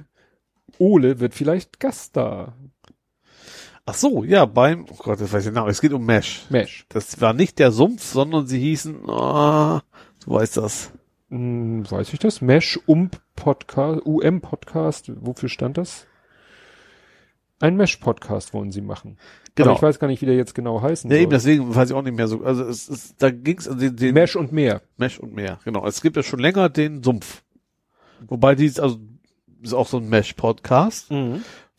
Ole 0.79 1.21
wird 1.21 1.33
vielleicht 1.33 1.79
Gast 1.79 2.17
da. 2.17 2.55
Ach 3.87 3.95
so, 3.95 4.25
ja, 4.25 4.47
beim, 4.47 4.87
oh 4.91 4.97
Gott, 4.99 5.21
das 5.21 5.33
weiß 5.33 5.47
ich 5.47 5.53
nicht, 5.53 5.67
es 5.69 5.81
geht 5.81 5.93
um 5.93 6.05
Mesh. 6.05 6.45
Mesh. 6.49 6.87
Das 6.89 7.21
war 7.21 7.33
nicht 7.35 7.61
der 7.61 7.71
Sumpf, 7.71 8.03
sondern 8.03 8.49
sie 8.49 8.59
hießen, 8.59 9.09
ah, 9.09 9.83
du 10.25 10.33
weißt 10.33 10.57
das. 10.57 10.91
Hm, 11.29 11.89
weiß 11.89 12.13
ich 12.15 12.19
das? 12.19 12.41
Mesh 12.41 12.81
Ump 12.87 13.21
Podcast, 13.37 14.05
UM 14.05 14.41
Podcast. 14.41 15.13
Wofür 15.25 15.49
stand 15.49 15.79
das? 15.79 16.09
Ein 17.65 17.77
Mesh 17.77 17.97
Podcast 17.97 18.53
wollen 18.53 18.73
sie 18.73 18.83
machen. 18.83 19.17
Genau. 19.55 19.71
Aber 19.71 19.77
ich 19.79 19.83
weiß 19.83 19.99
gar 19.99 20.09
nicht, 20.09 20.21
wie 20.21 20.27
der 20.27 20.35
jetzt 20.37 20.55
genau 20.55 20.83
heißen 20.83 21.11
Ja, 21.11 21.17
soll. 21.17 21.23
eben, 21.23 21.31
deswegen 21.31 21.75
weiß 21.75 21.89
ich 21.89 21.97
auch 21.97 22.03
nicht 22.03 22.15
mehr 22.17 22.29
so. 22.29 22.43
Also 22.45 22.63
es 22.65 22.89
ist, 22.91 23.23
da 23.23 23.31
ging's 23.31 23.67
also 23.67 23.81
den, 23.81 23.97
den 23.97 24.13
Mesh 24.13 24.37
und 24.37 24.53
mehr. 24.53 24.83
Mesh 24.99 25.19
und 25.19 25.35
mehr. 25.35 25.59
Genau. 25.65 25.87
Es 25.87 26.03
gibt 26.03 26.17
ja 26.17 26.23
schon 26.23 26.41
länger 26.41 26.69
den 26.69 27.03
Sumpf. 27.03 27.43
Wobei 28.29 28.55
die, 28.55 28.67
also 28.79 28.99
ist 29.63 29.73
auch 29.73 29.89
so 29.89 29.97
ein 29.97 30.11
Mesh-Podcast. 30.11 31.11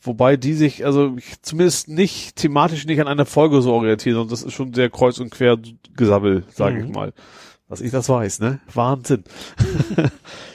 Wobei 0.00 0.36
die 0.36 0.54
sich, 0.54 0.84
also 0.84 1.14
ich- 1.16 1.40
zumindest 1.42 1.86
nicht 1.88 2.34
thematisch 2.34 2.84
nicht 2.86 3.00
an 3.00 3.06
einer 3.06 3.26
Folge 3.26 3.62
so 3.62 3.72
orientieren, 3.72 4.16
sondern 4.16 4.30
das 4.30 4.42
ist 4.42 4.54
schon 4.54 4.74
sehr 4.74 4.90
kreuz 4.90 5.20
und 5.20 5.30
quer 5.30 5.56
gesabbel, 5.96 6.42
sage 6.50 6.80
Mhm. 6.80 6.84
ich 6.86 6.92
mal. 6.92 7.12
Was 7.68 7.80
ich 7.80 7.92
das 7.92 8.08
weiß, 8.08 8.40
ne? 8.40 8.58
Wahnsinn. 8.74 9.22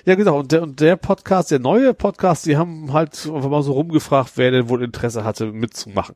ja, 0.05 0.15
genau. 0.15 0.39
Und 0.39 0.51
der, 0.51 0.63
und 0.63 0.79
der 0.79 0.95
Podcast, 0.95 1.51
der 1.51 1.59
neue 1.59 1.93
Podcast, 1.93 2.45
die 2.45 2.57
haben 2.57 2.93
halt 2.93 3.11
einfach 3.25 3.49
mal 3.49 3.63
so 3.63 3.73
rumgefragt, 3.73 4.33
wer 4.35 4.51
denn 4.51 4.69
wohl 4.69 4.83
Interesse 4.83 5.23
hatte, 5.23 5.51
mitzumachen. 5.51 6.15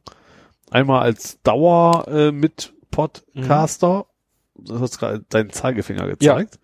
Einmal 0.72 1.04
als 1.04 1.42
Dauer 1.44 2.08
äh, 2.08 2.32
mit 2.32 2.74
Podcaster. 2.92 4.08
Du 4.56 4.80
hast 4.80 4.98
gerade 5.00 5.24
deinen 5.30 5.52
Zeigefinger 5.52 6.08
gezeigt. 6.08 6.60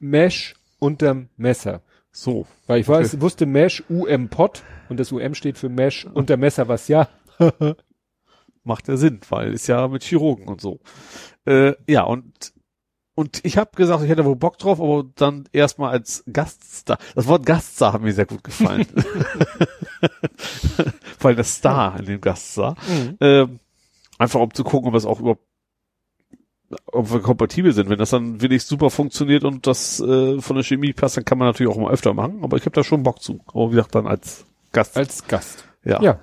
Mesh 0.00 0.54
unterm 0.78 1.28
Messer. 1.36 1.82
So. 2.10 2.46
Weil 2.66 2.80
ich 2.80 2.88
weiß, 2.88 3.20
wusste 3.20 3.46
Mesh 3.46 3.84
UM 3.88 4.28
Pod 4.28 4.62
und 4.88 4.98
das 4.98 5.12
UM 5.12 5.34
steht 5.34 5.56
für 5.56 5.68
Mesh 5.68 6.04
unter 6.14 6.36
Messer, 6.36 6.68
was 6.68 6.88
ja. 6.88 7.08
macht 8.64 8.88
ja 8.88 8.96
Sinn, 8.96 9.20
weil 9.28 9.54
ist 9.54 9.66
ja 9.66 9.88
mit 9.88 10.02
Chirurgen 10.02 10.48
und 10.48 10.60
so. 10.60 10.80
Äh, 11.46 11.74
ja, 11.86 12.02
und 12.02 12.52
und 13.18 13.44
ich 13.44 13.58
habe 13.58 13.72
gesagt, 13.74 14.04
ich 14.04 14.08
hätte 14.08 14.24
wohl 14.24 14.36
Bock 14.36 14.58
drauf, 14.58 14.80
aber 14.80 15.04
dann 15.16 15.48
erstmal 15.52 15.90
als 15.90 16.22
Gaststar. 16.32 16.98
Das 17.16 17.26
Wort 17.26 17.44
Gaststar 17.44 17.92
hat 17.92 18.00
mir 18.00 18.12
sehr 18.12 18.26
gut 18.26 18.44
gefallen. 18.44 18.86
Weil 21.18 21.34
das 21.34 21.56
Star 21.56 21.98
in 21.98 22.06
dem 22.06 22.20
Gaststar. 22.20 22.76
Ähm, 23.20 23.58
einfach 24.18 24.38
um 24.38 24.54
zu 24.54 24.62
gucken, 24.62 24.86
ob 24.86 24.94
das 24.94 25.04
auch 25.04 25.18
überhaupt 25.18 25.42
ob 26.86 27.12
wir 27.12 27.18
kompatibel 27.18 27.72
sind. 27.72 27.90
Wenn 27.90 27.98
das 27.98 28.10
dann 28.10 28.40
wirklich 28.40 28.62
super 28.62 28.88
funktioniert 28.88 29.42
und 29.42 29.66
das 29.66 29.98
äh, 29.98 30.40
von 30.40 30.54
der 30.54 30.62
Chemie 30.62 30.92
passt, 30.92 31.16
dann 31.16 31.24
kann 31.24 31.38
man 31.38 31.48
natürlich 31.48 31.72
auch 31.72 31.78
mal 31.78 31.90
öfter 31.90 32.14
machen. 32.14 32.44
Aber 32.44 32.56
ich 32.56 32.66
habe 32.66 32.74
da 32.76 32.84
schon 32.84 33.02
Bock 33.02 33.20
zu. 33.20 33.40
Aber 33.48 33.72
wie 33.72 33.74
gesagt, 33.74 33.96
dann 33.96 34.06
als 34.06 34.46
Gast. 34.70 34.96
Als 34.96 35.26
Gast. 35.26 35.64
ja. 35.84 36.00
Ja, 36.00 36.20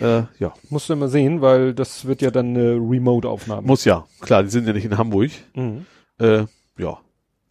Äh, 0.00 0.24
ja. 0.38 0.54
musst 0.70 0.88
du 0.88 0.96
mal 0.96 1.08
sehen, 1.08 1.40
weil 1.40 1.74
das 1.74 2.04
wird 2.04 2.22
ja 2.22 2.30
dann 2.30 2.56
eine 2.56 2.74
Remote-Aufnahme. 2.74 3.66
Muss 3.66 3.84
ja. 3.84 4.06
Klar, 4.20 4.42
die 4.42 4.50
sind 4.50 4.66
ja 4.66 4.72
nicht 4.72 4.84
in 4.84 4.96
Hamburg. 4.96 5.30
Mhm. 5.54 5.86
Äh, 6.18 6.44
ja. 6.78 6.98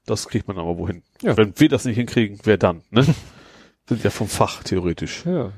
Das 0.06 0.28
kriegt 0.30 0.48
man 0.48 0.58
aber 0.58 0.78
wohin. 0.78 1.04
Ja. 1.22 1.36
Wenn 1.36 1.54
wir 1.60 1.70
das 1.70 1.84
nicht 1.86 1.98
hinkriegen, 1.98 2.40
wer 2.44 2.58
dann, 2.58 2.82
ne? 2.92 3.06
Sind 3.90 4.04
ja 4.04 4.10
vom 4.10 4.28
Fach, 4.28 4.64
theoretisch. 4.64 5.26
Ja. 5.26 5.52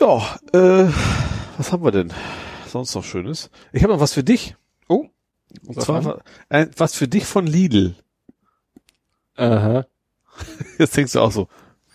Ja, 0.00 0.38
äh, 0.52 0.90
was 1.58 1.72
haben 1.72 1.84
wir 1.84 1.92
denn 1.92 2.12
sonst 2.66 2.94
noch 2.94 3.04
Schönes? 3.04 3.50
Ich 3.72 3.82
habe 3.82 3.92
noch 3.92 4.00
was 4.00 4.14
für 4.14 4.24
dich. 4.24 4.56
Oh. 4.88 5.06
Und 5.66 5.74
Sag 5.74 5.84
zwar 5.84 6.22
äh, 6.48 6.66
was 6.76 6.94
für 6.94 7.08
dich 7.08 7.26
von 7.26 7.46
Lidl. 7.46 7.94
Aha. 9.36 9.86
Jetzt 10.78 10.96
denkst 10.96 11.12
du 11.12 11.20
auch 11.20 11.32
so, 11.32 11.48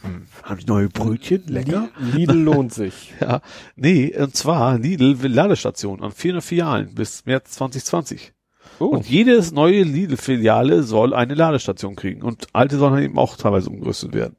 hm, 0.08 0.27
haben 0.44 0.60
die 0.60 0.66
neue 0.66 0.90
Brötchen? 0.90 1.44
Lecker? 1.48 1.90
Lidl 2.00 2.38
lohnt 2.38 2.74
sich. 2.74 3.14
Ja, 3.22 3.42
nee, 3.76 4.16
und 4.18 4.36
zwar 4.36 4.77
Lidl 4.77 5.22
will 5.22 5.34
Ladestationen 5.34 6.03
an 6.03 6.11
400 6.11 6.44
Filialen 6.44 6.95
bis 6.95 7.26
März 7.26 7.52
2020. 7.52 8.34
Oh. 8.80 8.86
Und 8.86 9.10
jede 9.10 9.42
neue 9.53 9.84
Lidl-Filiale 9.84 10.84
soll 10.84 11.14
eine 11.14 11.34
Ladestation 11.34 11.95
kriegen. 11.95 12.22
Und 12.22 12.48
alte 12.53 12.77
sollen 12.77 12.94
dann 12.94 13.03
eben 13.03 13.18
auch 13.18 13.38
teilweise 13.38 13.69
umgerüstet 13.69 14.14
werden. 14.14 14.36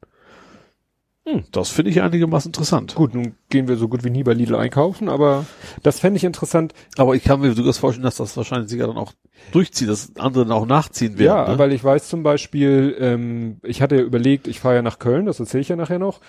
Hm, 1.25 1.43
das 1.51 1.69
finde 1.69 1.91
ich 1.91 2.01
einigermaßen 2.01 2.49
interessant. 2.49 2.95
Gut, 2.95 3.13
nun 3.13 3.35
gehen 3.49 3.67
wir 3.67 3.75
so 3.75 3.87
gut 3.87 4.03
wie 4.03 4.09
nie 4.09 4.23
bei 4.23 4.33
Lidl 4.33 4.55
einkaufen, 4.55 5.09
aber 5.09 5.45
das 5.83 5.99
fände 5.99 6.17
ich 6.17 6.23
interessant. 6.23 6.73
Aber 6.97 7.15
ich 7.15 7.23
kann 7.23 7.41
mir 7.41 7.53
durchaus 7.53 7.77
vorstellen, 7.77 8.03
dass 8.03 8.17
das 8.17 8.35
wahrscheinlich 8.37 8.69
sicher 8.69 8.87
dann 8.87 8.97
auch 8.97 9.13
durchzieht, 9.51 9.89
dass 9.89 10.15
andere 10.17 10.45
dann 10.45 10.53
auch 10.53 10.65
nachziehen 10.65 11.17
werden. 11.17 11.27
ja, 11.27 11.49
ne? 11.49 11.59
weil 11.59 11.71
ich 11.71 11.83
weiß 11.83 12.09
zum 12.09 12.23
Beispiel, 12.23 12.95
ähm, 12.99 13.57
ich 13.63 13.81
hatte 13.81 13.95
ja 13.95 14.01
überlegt, 14.01 14.47
ich 14.47 14.59
fahre 14.59 14.75
ja 14.75 14.81
nach 14.81 14.99
Köln, 14.99 15.25
das 15.25 15.39
erzähle 15.39 15.61
ich 15.61 15.69
ja 15.69 15.75
nachher 15.75 15.99
noch. 15.99 16.19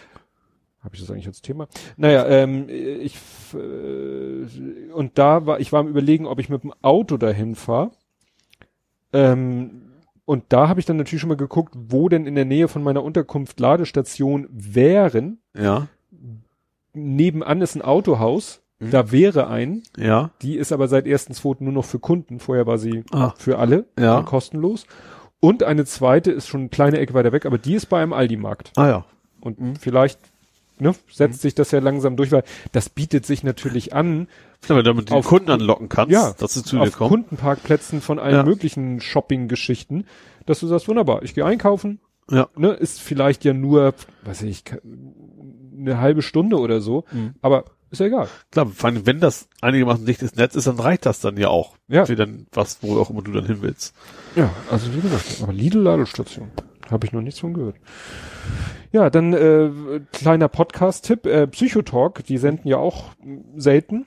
Habe 0.83 0.95
ich 0.95 1.01
das 1.03 1.11
eigentlich 1.11 1.27
als 1.27 1.43
Thema? 1.43 1.69
Naja, 1.97 2.27
ähm, 2.27 2.69
ich 2.69 3.17
äh, 3.53 4.93
und 4.93 5.19
da 5.19 5.45
war, 5.47 5.61
ich 5.61 5.73
war 5.73 5.81
am 5.81 5.89
überlegen, 5.89 6.27
ob 6.27 6.39
ich 6.39 6.49
mit 6.49 6.63
dem 6.63 6.73
Auto 6.81 7.19
dahin 7.19 7.55
fahre. 7.55 7.91
Ähm, 9.13 9.83
und 10.25 10.45
da 10.49 10.69
habe 10.69 10.81
ich 10.81 10.87
dann 10.87 10.97
natürlich 10.97 11.21
schon 11.21 11.29
mal 11.29 11.37
geguckt, 11.37 11.75
wo 11.77 12.09
denn 12.09 12.25
in 12.25 12.35
der 12.35 12.45
Nähe 12.45 12.69
von 12.69 12.83
meiner 12.83 13.03
Unterkunft 13.03 13.61
Ladestationen 13.61 14.49
wären. 14.51 15.41
ja, 15.55 15.89
Nebenan 16.93 17.61
ist 17.61 17.77
ein 17.77 17.83
Autohaus, 17.83 18.63
Mhm. 18.81 18.91
da 18.91 19.13
wäre 19.13 19.47
ein. 19.49 19.83
ja, 19.97 20.31
Die 20.43 20.57
ist 20.57 20.73
aber 20.73 20.89
seit 20.89 21.07
1.2. 21.07 21.57
nur 21.61 21.73
noch 21.73 21.85
für 21.85 21.99
Kunden. 21.99 22.41
Vorher 22.41 22.67
war 22.67 22.79
sie 22.79 23.05
Ah. 23.13 23.33
für 23.39 23.59
alle 23.59 23.85
Ja. 23.99 24.23
kostenlos. 24.23 24.87
Und 25.39 25.63
eine 25.63 25.85
zweite 25.85 26.33
ist 26.33 26.49
schon 26.49 26.61
eine 26.63 26.69
kleine 26.71 26.99
Ecke 26.99 27.15
weiter 27.15 27.33
weg, 27.33 27.47
aber 27.47 27.59
die 27.59 27.75
ist 27.75 27.87
bei 27.87 28.03
einem 28.03 28.13
Aldi-Markt. 28.13 28.73
ah 28.77 28.89
ja, 28.89 29.05
Und 29.41 29.79
vielleicht 29.79 30.19
ne, 30.79 30.95
setzt 31.13 31.41
sich 31.43 31.55
das 31.55 31.71
ja 31.73 31.79
langsam 31.79 32.17
durch, 32.17 32.33
weil 32.33 32.43
das 32.73 32.89
bietet 32.89 33.25
sich 33.27 33.43
natürlich 33.43 33.95
an, 33.95 34.29
du 34.67 34.83
damit 34.83 35.09
die 35.11 35.13
Auf- 35.15 35.27
Kunden 35.27 35.51
anlocken 35.51 35.89
kannst, 35.91 36.13
ja, 36.13 36.33
dass 36.39 36.55
sie 36.55 36.63
zu 36.63 36.77
dir 36.77 36.83
auf 36.83 36.93
kommen. 36.93 37.11
Kundenparkplätzen 37.11 38.01
von 38.01 38.19
allen 38.19 38.35
Ja. 38.35 38.43
möglichen 38.45 39.01
Shopping-Geschichten, 39.01 40.05
dass 40.47 40.61
du 40.61 40.67
sagst, 40.67 40.89
wunderbar, 40.89 41.23
ich 41.23 41.35
gehe 41.35 41.45
einkaufen, 41.45 42.01
Ja. 42.31 42.49
ne, 42.57 42.69
ist 42.73 43.01
vielleicht 43.01 43.45
ja 43.45 43.53
nur, 43.55 43.95
weiß 44.25 44.43
ich, 44.43 44.65
eine 45.81 45.99
halbe 46.01 46.23
Stunde 46.23 46.59
oder 46.59 46.81
so, 46.81 47.05
Mhm. 47.13 47.35
aber 47.43 47.65
ist 47.91 47.99
ja 47.99 48.07
egal. 48.07 48.29
Klar, 48.53 48.67
vor 48.67 48.89
allem, 48.91 49.05
wenn 49.07 49.19
das 49.21 49.49
einigermaßen 49.61 50.07
dichtes 50.07 50.37
Netz 50.37 50.55
ist, 50.55 50.67
dann 50.69 50.79
reicht 50.79 51.07
das 51.07 51.21
dann 51.21 51.37
ja 51.37 51.49
auch. 51.49 51.75
Ja. 51.89 52.07
Für 52.07 52.15
dann 52.15 52.47
was, 52.53 52.83
wo 52.83 52.99
auch 53.01 53.11
immer 53.11 53.23
du 53.23 53.33
dann 53.33 53.47
hin 53.47 53.59
willst. 53.63 53.95
Ja, 54.37 54.51
also 54.71 54.95
wie 54.95 55.01
gesagt, 55.01 55.41
aber 55.43 55.53
Lidl-Ladestation. 55.53 56.51
Habe 56.89 57.07
ich 57.07 57.13
noch 57.13 57.21
nichts 57.21 57.41
von 57.41 57.55
gehört. 57.55 57.77
Ja, 58.93 59.11
dann 59.11 59.33
äh, 59.33 60.01
kleiner 60.13 60.49
Podcast-Tipp, 60.49 61.27
äh, 61.27 61.47
Psychotalk, 61.47 62.25
die 62.25 62.39
senden 62.39 62.67
ja 62.69 62.79
auch 62.79 63.11
selten, 63.57 64.07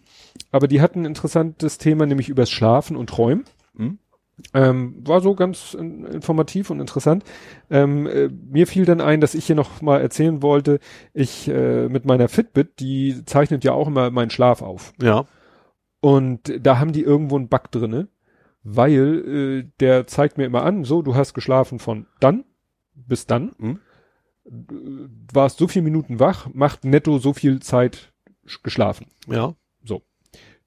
aber 0.51 0.67
die 0.67 0.81
hatten 0.81 1.01
ein 1.01 1.05
interessantes 1.05 1.77
Thema, 1.77 2.05
nämlich 2.05 2.27
übers 2.29 2.51
Schlafen 2.51 2.97
und 2.97 3.09
Träumen. 3.09 3.45
Mhm. 3.75 3.99
Ähm, 4.53 4.95
war 5.05 5.21
so 5.21 5.35
ganz 5.35 5.73
in, 5.75 6.05
informativ 6.05 6.69
und 6.71 6.79
interessant. 6.79 7.23
Ähm, 7.69 8.07
äh, 8.07 8.29
mir 8.29 8.65
fiel 8.67 8.85
dann 8.85 8.99
ein, 9.01 9.21
dass 9.21 9.35
ich 9.35 9.45
hier 9.45 9.55
noch 9.55 9.81
mal 9.81 10.01
erzählen 10.01 10.41
wollte, 10.41 10.79
ich 11.13 11.47
äh, 11.47 11.87
mit 11.87 12.05
meiner 12.05 12.27
Fitbit, 12.27 12.79
die 12.79 13.23
zeichnet 13.25 13.63
ja 13.63 13.73
auch 13.73 13.87
immer 13.87 14.09
meinen 14.09 14.31
Schlaf 14.31 14.61
auf. 14.61 14.93
Ja. 15.01 15.25
Und 16.01 16.51
da 16.59 16.79
haben 16.79 16.91
die 16.93 17.03
irgendwo 17.03 17.35
einen 17.37 17.47
Bug 17.47 17.71
drinne, 17.71 18.07
weil 18.63 19.63
äh, 19.65 19.69
der 19.79 20.07
zeigt 20.07 20.37
mir 20.37 20.45
immer 20.45 20.63
an, 20.63 20.83
so, 20.83 21.01
du 21.01 21.15
hast 21.15 21.33
geschlafen 21.33 21.79
von 21.79 22.07
dann 22.19 22.43
bis 22.95 23.25
dann, 23.27 23.51
Mhm. 23.57 23.79
Warst 25.31 25.57
so 25.57 25.69
viele 25.69 25.83
Minuten 25.83 26.19
wach, 26.19 26.49
macht 26.53 26.83
netto 26.83 27.17
so 27.17 27.31
viel 27.33 27.61
Zeit 27.61 28.11
sch- 28.45 28.61
geschlafen. 28.61 29.07
Ja. 29.27 29.53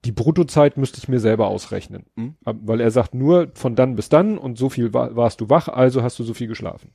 Die 0.06 0.12
Bruttozeit 0.12 0.76
müsste 0.76 0.98
ich 0.98 1.08
mir 1.08 1.18
selber 1.20 1.48
ausrechnen, 1.48 2.06
Mhm. 2.14 2.36
Ab- 2.44 2.56
weil 2.62 2.80
er 2.80 2.90
sagt 2.92 3.14
nur 3.14 3.48
von 3.54 3.74
dann 3.74 3.96
bis 3.96 4.08
dann 4.08 4.38
und 4.38 4.56
so 4.56 4.68
viel 4.68 4.94
war, 4.94 5.16
warst 5.16 5.40
du 5.40 5.50
wach, 5.50 5.66
also 5.68 6.02
hast 6.02 6.18
du 6.18 6.22
so 6.22 6.32
viel 6.32 6.46
geschlafen. 6.46 6.92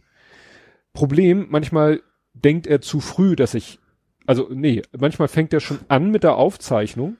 Problem, 0.93 1.47
manchmal 1.49 2.01
denkt 2.33 2.67
er 2.67 2.81
zu 2.81 2.99
früh, 2.99 3.35
dass 3.35 3.53
ich, 3.53 3.79
also 4.25 4.47
nee, 4.51 4.81
manchmal 4.97 5.27
fängt 5.27 5.53
er 5.53 5.59
schon 5.59 5.79
an 5.87 6.11
mit 6.11 6.23
der 6.23 6.35
Aufzeichnung 6.35 7.17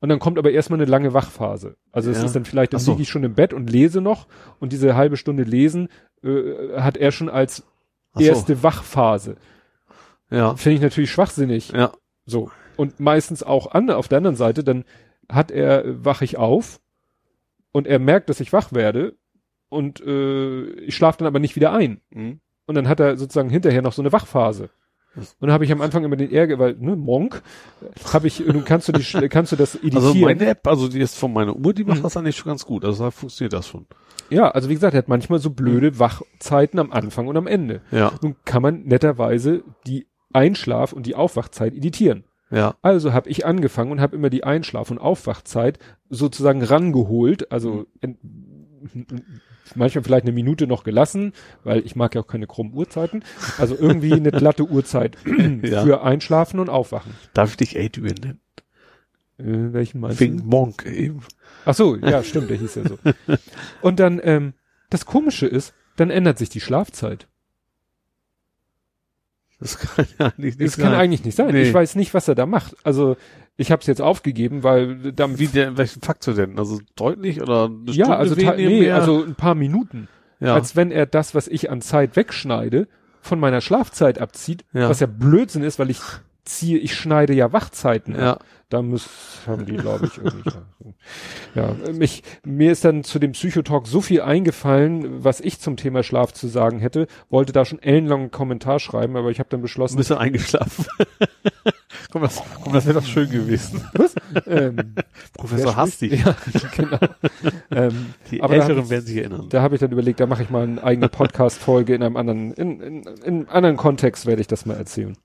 und 0.00 0.08
dann 0.08 0.18
kommt 0.18 0.38
aber 0.38 0.50
erstmal 0.50 0.78
eine 0.80 0.90
lange 0.90 1.12
Wachphase. 1.14 1.76
Also 1.92 2.10
es 2.10 2.18
Ja. 2.18 2.24
ist 2.24 2.34
dann 2.36 2.44
vielleicht, 2.44 2.72
dann 2.72 2.80
so. 2.80 2.92
liege 2.92 3.02
ich 3.02 3.08
schon 3.08 3.24
im 3.24 3.34
Bett 3.34 3.52
und 3.52 3.70
lese 3.70 4.00
noch 4.00 4.26
und 4.60 4.72
diese 4.72 4.94
halbe 4.96 5.16
Stunde 5.16 5.42
lesen 5.42 5.88
äh, 6.22 6.78
hat 6.80 6.96
er 6.96 7.12
schon 7.12 7.28
als 7.28 7.64
Ach 8.14 8.20
so. 8.20 8.26
erste 8.26 8.62
Wachphase. 8.62 9.36
Ja. 10.30 10.56
Finde 10.56 10.76
ich 10.76 10.82
natürlich 10.82 11.10
schwachsinnig. 11.10 11.70
Ja. 11.72 11.92
So. 12.26 12.50
Und 12.76 12.98
meistens 12.98 13.42
auch 13.42 13.72
an, 13.72 13.90
auf 13.90 14.08
der 14.08 14.18
anderen 14.18 14.36
Seite, 14.36 14.64
dann 14.64 14.84
hat 15.30 15.50
er, 15.50 16.04
wach 16.04 16.22
ich 16.22 16.36
auf 16.36 16.80
und 17.72 17.86
er 17.86 17.98
merkt, 17.98 18.28
dass 18.28 18.40
ich 18.40 18.52
wach 18.52 18.72
werde 18.72 19.16
und 19.68 20.00
äh, 20.00 20.64
ich 20.80 20.94
schlafe 20.94 21.18
dann 21.18 21.26
aber 21.28 21.38
nicht 21.40 21.56
wieder 21.56 21.72
ein. 21.72 22.00
Mhm. 22.10 22.40
Und 22.66 22.74
dann 22.76 22.88
hat 22.88 23.00
er 23.00 23.16
sozusagen 23.16 23.50
hinterher 23.50 23.82
noch 23.82 23.92
so 23.92 24.00
eine 24.02 24.12
Wachphase. 24.12 24.70
Und 25.16 25.26
dann 25.42 25.52
habe 25.52 25.64
ich 25.64 25.70
am 25.70 25.80
Anfang 25.80 26.02
immer 26.02 26.16
den 26.16 26.32
Ärger, 26.32 26.58
weil, 26.58 26.74
ne, 26.74 26.96
Monk, 26.96 27.40
habe 28.12 28.26
ich, 28.26 28.40
nun 28.40 28.64
kannst 28.64 28.88
du 28.88 28.92
die, 28.92 29.28
kannst 29.28 29.52
du 29.52 29.56
das 29.56 29.74
editieren. 29.76 30.04
Also 30.04 30.18
meine 30.18 30.46
App, 30.46 30.66
also 30.66 30.88
die 30.88 30.98
ist 31.00 31.16
von 31.16 31.32
meiner 31.32 31.54
Uhr, 31.54 31.72
die 31.72 31.84
macht 31.84 31.98
Mhm. 31.98 32.02
das 32.02 32.16
eigentlich 32.16 32.36
schon 32.36 32.50
ganz 32.50 32.66
gut. 32.66 32.84
Also 32.84 33.04
da 33.04 33.10
funktioniert 33.12 33.52
das 33.52 33.68
schon. 33.68 33.86
ja, 34.30 34.50
also 34.50 34.68
wie 34.68 34.74
gesagt, 34.74 34.94
er 34.94 34.98
hat 34.98 35.08
manchmal 35.08 35.38
so 35.38 35.50
blöde 35.50 35.98
Wachzeiten 36.00 36.80
am 36.80 36.90
Anfang 36.90 37.28
und 37.28 37.36
am 37.36 37.46
Ende. 37.46 37.80
Ja. 37.92 38.12
Nun 38.22 38.34
kann 38.44 38.62
man 38.62 38.82
netterweise 38.84 39.62
die 39.86 40.08
Einschlaf- 40.32 40.92
und 40.92 41.06
die 41.06 41.14
Aufwachzeit 41.14 41.74
editieren. 41.74 42.24
Ja. 42.50 42.76
Also 42.82 43.12
habe 43.12 43.28
ich 43.30 43.46
angefangen 43.46 43.90
und 43.92 44.00
habe 44.00 44.16
immer 44.16 44.30
die 44.30 44.44
Einschlaf- 44.44 44.90
und 44.90 44.98
Aufwachzeit 44.98 45.78
sozusagen 46.10 46.62
rangeholt, 46.62 47.50
also 47.50 47.86
en- 48.00 48.18
manchmal 49.74 50.04
vielleicht 50.04 50.24
eine 50.26 50.32
Minute 50.34 50.66
noch 50.66 50.84
gelassen, 50.84 51.32
weil 51.64 51.84
ich 51.86 51.96
mag 51.96 52.14
ja 52.14 52.20
auch 52.20 52.26
keine 52.26 52.46
krummen 52.46 52.74
Uhrzeiten. 52.74 53.24
Also 53.58 53.74
irgendwie 53.78 54.12
eine 54.12 54.30
glatte 54.32 54.64
Uhrzeit 54.68 55.16
Ja. 55.62 55.82
für 55.84 56.02
Einschlafen 56.02 56.60
und 56.60 56.68
Aufwachen. 56.68 57.14
Darf 57.32 57.50
ich 57.50 57.56
dich 57.56 57.78
Adrian 57.78 58.16
nennen? 58.22 58.40
Äh, 59.38 59.72
welchen 59.72 60.00
meinst 60.00 60.20
Wegen 60.20 60.38
du? 60.38 60.44
Monk 60.44 60.84
eben. 60.86 61.20
Ach 61.64 61.74
so, 61.74 61.96
ja, 61.96 62.22
stimmt, 62.22 62.50
der 62.50 62.58
hieß 62.58 62.74
ja 62.76 62.82
so. 62.86 62.98
Und 63.80 63.98
dann, 64.00 64.20
ähm, 64.22 64.52
das 64.90 65.06
Komische 65.06 65.46
ist, 65.46 65.74
dann 65.96 66.10
ändert 66.10 66.38
sich 66.38 66.50
die 66.50 66.60
Schlafzeit. 66.60 67.26
Das 69.64 69.78
kann 69.78 70.06
ja 70.18 70.26
eigentlich 70.26 70.58
nicht 70.58 70.68
Das 70.72 70.76
kann 70.76 70.90
sein. 70.92 71.00
eigentlich 71.00 71.24
nicht 71.24 71.34
sein. 71.36 71.52
Nee. 71.52 71.62
Ich 71.62 71.72
weiß 71.72 71.94
nicht, 71.96 72.12
was 72.12 72.28
er 72.28 72.34
da 72.34 72.44
macht. 72.44 72.76
Also 72.84 73.16
ich 73.56 73.72
habe 73.72 73.80
es 73.80 73.86
jetzt 73.86 74.02
aufgegeben, 74.02 74.62
weil 74.62 75.12
dann 75.12 75.38
Wie 75.38 75.46
der, 75.46 75.78
welchen 75.78 76.02
Faktor 76.02 76.34
denn? 76.34 76.58
Also 76.58 76.80
deutlich 76.96 77.40
oder 77.40 77.64
eine 77.64 77.90
ja, 77.92 78.04
Stunde 78.04 78.16
also 78.18 78.34
nee, 78.34 78.80
mehr? 78.80 78.96
also 78.96 79.24
ein 79.24 79.34
paar 79.36 79.54
Minuten. 79.54 80.08
ja. 80.38 80.52
Als 80.54 80.76
wenn 80.76 80.90
er 80.90 81.06
das, 81.06 81.34
was 81.34 81.48
ich 81.48 81.70
an 81.70 81.80
Zeit 81.80 82.14
wegschneide, 82.16 82.88
von 83.22 83.40
meiner 83.40 83.62
Schlafzeit 83.62 84.20
abzieht, 84.20 84.66
Ja. 84.74 84.90
was 84.90 85.00
ja 85.00 85.06
Blödsinn 85.06 85.62
ist, 85.62 85.78
weil 85.78 85.88
ich 85.88 86.00
ziehe, 86.44 86.78
ich 86.78 86.94
schneide 86.94 87.34
ja 87.34 87.52
Wachzeiten. 87.52 88.14
ab. 88.16 88.20
ja. 88.20 88.38
Da 88.70 88.82
muss, 88.82 89.08
haben 89.46 89.66
die, 89.66 89.76
glaube 89.76 90.06
ich, 90.06 90.18
irgendwie. 90.18 90.50
ja, 91.54 91.76
mich, 91.92 92.22
mir 92.44 92.72
ist 92.72 92.84
dann 92.84 93.04
zu 93.04 93.18
dem 93.18 93.32
Psychotalk 93.32 93.86
so 93.86 94.00
viel 94.00 94.22
eingefallen, 94.22 95.22
was 95.22 95.40
ich 95.40 95.60
zum 95.60 95.76
Thema 95.76 96.02
Schlaf 96.02 96.32
zu 96.32 96.48
sagen 96.48 96.80
hätte, 96.80 97.06
wollte 97.28 97.52
da 97.52 97.64
schon 97.64 97.80
ellenlang 97.80 98.20
einen 98.22 98.30
Kommentar 98.30 98.80
schreiben, 98.80 99.16
aber 99.16 99.30
ich 99.30 99.38
habe 99.38 99.48
dann 99.50 99.62
beschlossen, 99.62 99.96
bisschen 99.98 100.16
eingeschlafen. 100.16 100.86
komm, 102.10 102.22
das, 102.22 102.42
komm, 102.64 102.72
das 102.72 102.86
wäre 102.86 103.00
doch 103.00 103.06
schön 103.06 103.30
gewesen. 103.30 103.86
ähm, 104.46 104.94
Professor 105.34 105.86
spricht? 105.86 106.24
Ja, 106.24 106.34
genau. 106.74 106.98
ähm, 107.70 108.14
Die 108.30 108.40
Älteren 108.40 108.90
werden 108.90 109.06
sich 109.06 109.18
erinnern. 109.18 109.46
Da 109.50 109.62
habe 109.62 109.76
ich 109.76 109.80
dann 109.80 109.92
überlegt, 109.92 110.20
da 110.20 110.26
mache 110.26 110.42
ich 110.42 110.50
mal 110.50 110.64
eine 110.64 110.82
eigene 110.82 111.08
Podcast-Folge 111.08 111.94
in 111.94 112.02
einem 112.02 112.16
anderen, 112.16 112.52
in, 112.54 112.80
in, 112.80 113.02
in 113.02 113.24
einem 113.24 113.48
anderen 113.50 113.76
Kontext 113.76 114.26
werde 114.26 114.40
ich 114.40 114.48
das 114.48 114.66
mal 114.66 114.74
erzählen. 114.76 115.16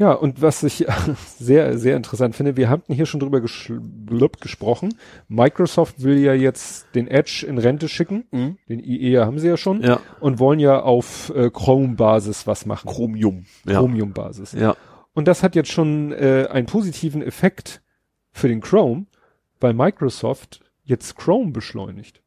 Ja, 0.00 0.12
und 0.12 0.40
was 0.40 0.62
ich 0.62 0.86
sehr, 1.38 1.78
sehr 1.78 1.94
interessant 1.94 2.34
finde, 2.34 2.56
wir 2.56 2.70
hatten 2.70 2.94
hier 2.94 3.04
schon 3.04 3.20
drüber 3.20 3.42
blub, 3.68 4.40
gesprochen. 4.40 4.94
Microsoft 5.28 6.02
will 6.02 6.16
ja 6.16 6.32
jetzt 6.32 6.86
den 6.94 7.06
Edge 7.06 7.44
in 7.46 7.58
Rente 7.58 7.86
schicken. 7.86 8.24
Mhm. 8.30 8.56
Den 8.66 8.80
IE 8.80 9.18
haben 9.18 9.38
sie 9.38 9.48
ja 9.48 9.58
schon. 9.58 9.82
Ja. 9.82 10.00
Und 10.18 10.38
wollen 10.38 10.58
ja 10.58 10.80
auf 10.80 11.30
äh, 11.36 11.50
Chrome-Basis 11.50 12.46
was 12.46 12.64
machen. 12.64 12.90
Chromium. 12.90 13.44
Ja. 13.66 13.78
Chromium-Basis. 13.78 14.52
Ja. 14.52 14.74
Und 15.12 15.28
das 15.28 15.42
hat 15.42 15.54
jetzt 15.54 15.70
schon 15.70 16.12
äh, 16.12 16.48
einen 16.50 16.66
positiven 16.66 17.20
Effekt 17.20 17.82
für 18.32 18.48
den 18.48 18.62
Chrome, 18.62 19.04
weil 19.60 19.74
Microsoft 19.74 20.62
jetzt 20.82 21.16
Chrome 21.16 21.50
beschleunigt. 21.50 22.22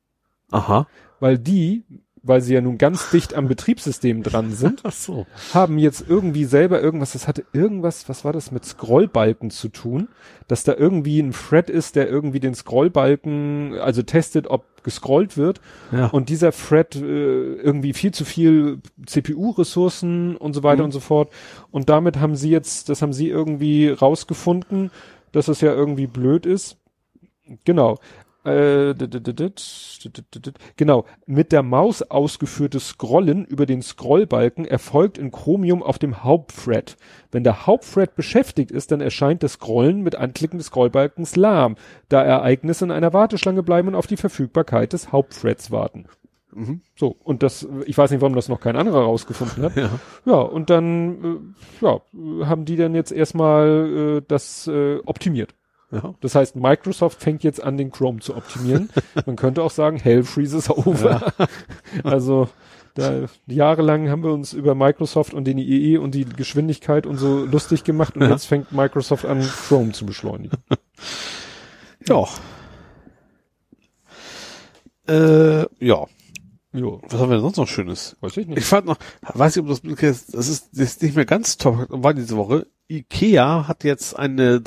Aha. 0.51 0.85
weil 1.19 1.39
die, 1.39 1.83
weil 2.25 2.39
sie 2.41 2.53
ja 2.53 2.61
nun 2.61 2.77
ganz 2.77 3.09
dicht 3.11 3.33
am 3.33 3.47
Betriebssystem 3.49 4.23
dran 4.23 4.51
sind, 4.53 4.79
Ach 4.83 4.93
so. 4.93 5.27
haben 5.53 5.77
jetzt 5.77 6.05
irgendwie 6.07 6.45
selber 6.45 6.81
irgendwas, 6.81 7.11
das 7.11 7.27
hatte 7.27 7.43
irgendwas, 7.51 8.07
was 8.07 8.23
war 8.23 8.31
das 8.31 8.51
mit 8.51 8.63
Scrollbalken 8.65 9.51
zu 9.51 9.67
tun, 9.67 10.07
dass 10.47 10.63
da 10.63 10.73
irgendwie 10.73 11.19
ein 11.19 11.31
Thread 11.33 11.69
ist, 11.69 11.95
der 11.97 12.07
irgendwie 12.09 12.39
den 12.39 12.55
Scrollbalken, 12.55 13.77
also 13.79 14.03
testet, 14.03 14.47
ob 14.47 14.65
gescrollt 14.83 15.37
wird 15.37 15.61
Ja. 15.91 16.07
und 16.07 16.29
dieser 16.29 16.51
Thread 16.51 16.95
äh, 16.95 16.99
irgendwie 17.55 17.93
viel 17.93 18.13
zu 18.13 18.25
viel 18.25 18.79
CPU-Ressourcen 19.05 20.35
und 20.37 20.53
so 20.53 20.63
weiter 20.63 20.79
Mhm. 20.83 20.85
und 20.85 20.91
so 20.91 20.99
fort 20.99 21.31
und 21.71 21.89
damit 21.89 22.19
haben 22.19 22.35
sie 22.35 22.49
jetzt, 22.49 22.89
das 22.89 23.01
haben 23.01 23.13
sie 23.13 23.29
irgendwie 23.29 23.89
rausgefunden, 23.89 24.91
dass 25.31 25.47
es 25.47 25.61
ja 25.61 25.73
irgendwie 25.73 26.07
blöd 26.07 26.45
ist. 26.45 26.77
Genau. 27.65 27.99
Äh. 28.45 28.93
Genau, 30.75 31.05
mit 31.25 31.51
der 31.51 31.63
Maus 31.63 32.01
ausgeführtes 32.01 32.89
Scrollen 32.89 33.45
über 33.45 33.65
den 33.65 33.81
Scrollbalken 33.81 34.65
erfolgt 34.65 35.17
in 35.17 35.31
Chromium 35.31 35.81
auf 35.81 35.97
dem 35.97 36.23
Hauptthread. 36.23 36.97
Wenn 37.31 37.43
der 37.43 37.65
Hauptthread 37.65 38.15
beschäftigt 38.15 38.71
ist, 38.71 38.91
dann 38.91 39.01
erscheint 39.01 39.43
das 39.43 39.53
Scrollen 39.53 40.01
mit 40.01 40.15
Anklicken 40.15 40.57
des 40.57 40.67
Scrollbalkens 40.67 41.35
lahm, 41.35 41.75
da 42.09 42.21
Ereignisse 42.21 42.85
in 42.85 42.91
einer 42.91 43.13
Warteschlange 43.13 43.63
bleiben 43.63 43.87
und 43.89 43.95
auf 43.95 44.07
die 44.07 44.17
Verfügbarkeit 44.17 44.93
des 44.93 45.11
Hauptthreads 45.11 45.71
warten. 45.71 46.05
Mhm. 46.55 46.81
So, 46.95 47.15
und 47.23 47.43
das, 47.43 47.67
ich 47.85 47.97
weiß 47.97 48.11
nicht, 48.11 48.21
warum 48.21 48.35
das 48.35 48.49
noch 48.49 48.59
kein 48.59 48.75
anderer 48.75 49.03
rausgefunden 49.03 49.63
hat. 49.63 49.75
Ja. 49.83 49.89
Ja, 50.25 50.35
und 50.35 50.69
dann, 50.69 51.55
äh, 51.81 51.85
ja, 51.85 52.01
haben 52.45 52.65
die 52.65 52.75
dann 52.75 52.93
jetzt 52.93 53.11
erstmal 53.11 54.17
äh, 54.19 54.21
das 54.27 54.67
äh, 54.67 54.99
optimiert. 55.05 55.55
Ja. 55.93 56.15
Das 56.21 56.33
heißt, 56.35 56.55
Microsoft 56.55 57.21
fängt 57.21 57.43
jetzt 57.43 57.63
an, 57.63 57.77
den 57.77 57.91
Chrome 57.91 58.19
zu 58.19 58.35
optimieren. 58.35 58.89
Man 59.25 59.35
könnte 59.35 59.61
auch 59.63 59.69
sagen, 59.71 59.97
Hell 59.97 60.23
freeze 60.23 60.57
is 60.57 60.69
over. 60.69 61.31
Also 62.03 62.49
da, 62.95 63.25
jahrelang 63.47 64.09
haben 64.09 64.23
wir 64.23 64.31
uns 64.33 64.53
über 64.53 64.75
Microsoft 64.75 65.33
und 65.33 65.45
den 65.45 65.57
IE 65.57 65.97
und 65.97 66.13
die 66.15 66.25
Geschwindigkeit 66.25 67.05
und 67.07 67.17
so 67.17 67.45
lustig 67.45 67.83
gemacht 67.83 68.15
und 68.15 68.23
Ja. 68.23 68.29
jetzt 68.31 68.45
fängt 68.45 68.71
Microsoft 68.71 69.25
an, 69.25 69.41
Chrome 69.41 69.91
zu 69.93 70.05
beschleunigen. 70.05 70.57
Ja. 72.07 72.25
Äh, 75.07 75.61
ja. 75.85 76.05
Jo, 76.75 77.01
Was 77.07 77.19
haben 77.19 77.29
wir 77.29 77.35
denn 77.35 77.41
sonst 77.43 77.57
noch 77.57 77.67
Schönes? 77.67 78.17
weiß 78.21 78.31
ich 78.37 78.37
Ich 78.39 78.47
nicht. 78.47 78.65
fand 78.65 78.87
noch, 78.87 78.97
weiß 79.21 79.55
nicht, 79.55 79.63
ob 79.63 79.69
das 79.69 80.25
das 80.25 80.47
ist, 80.49 80.69
das 80.73 80.79
ist 80.79 81.03
nicht 81.03 81.15
mehr 81.15 81.25
ganz 81.25 81.57
top, 81.57 81.85
war 81.89 82.13
diese 82.15 82.35
Woche. 82.35 82.65
Ikea 82.89 83.67
hat 83.67 83.83
jetzt 83.83 84.17
eine 84.17 84.59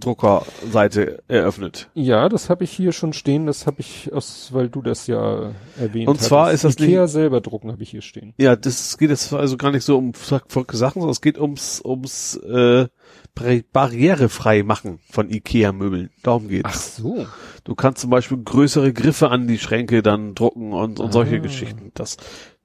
3D-Druckerseite 0.00 1.22
eröffnet. 1.28 1.88
Ja, 1.94 2.28
das 2.28 2.50
habe 2.50 2.64
ich 2.64 2.70
hier 2.70 2.92
schon 2.92 3.12
stehen. 3.12 3.46
Das 3.46 3.66
habe 3.66 3.80
ich 3.80 4.12
aus, 4.12 4.50
weil 4.52 4.68
du 4.68 4.82
das 4.82 5.06
ja 5.06 5.52
erwähnt 5.78 6.08
Und 6.08 6.20
zwar 6.20 6.46
hattest. 6.46 6.64
ist 6.64 6.76
das 6.78 6.84
Ikea 6.86 7.02
nicht- 7.02 7.12
selber 7.12 7.40
drucken 7.40 7.70
habe 7.72 7.82
ich 7.82 7.90
hier 7.90 8.02
stehen. 8.02 8.34
Ja, 8.38 8.56
das 8.56 8.98
geht 8.98 9.10
jetzt 9.10 9.32
also 9.32 9.56
gar 9.56 9.70
nicht 9.72 9.84
so 9.84 9.96
um 9.98 10.14
verrückte 10.14 10.76
Sachen, 10.76 11.00
sondern 11.00 11.12
es 11.12 11.20
geht 11.20 11.38
ums, 11.38 11.80
ums, 11.84 12.36
äh, 12.36 12.88
barri- 13.36 13.64
barrierefrei 13.72 14.62
machen 14.62 15.00
von 15.10 15.30
Ikea-Möbeln. 15.30 16.10
Darum 16.22 16.48
geht's. 16.48 16.96
so. 16.96 17.26
Du 17.64 17.74
kannst 17.74 18.00
zum 18.00 18.10
Beispiel 18.10 18.38
größere 18.42 18.92
Griffe 18.92 19.30
an 19.30 19.46
die 19.46 19.58
Schränke 19.58 20.02
dann 20.02 20.34
drucken 20.34 20.72
und, 20.72 20.98
und 21.00 21.12
solche 21.12 21.36
Ah. 21.36 21.40
Geschichten. 21.40 21.90
Das, 21.94 22.16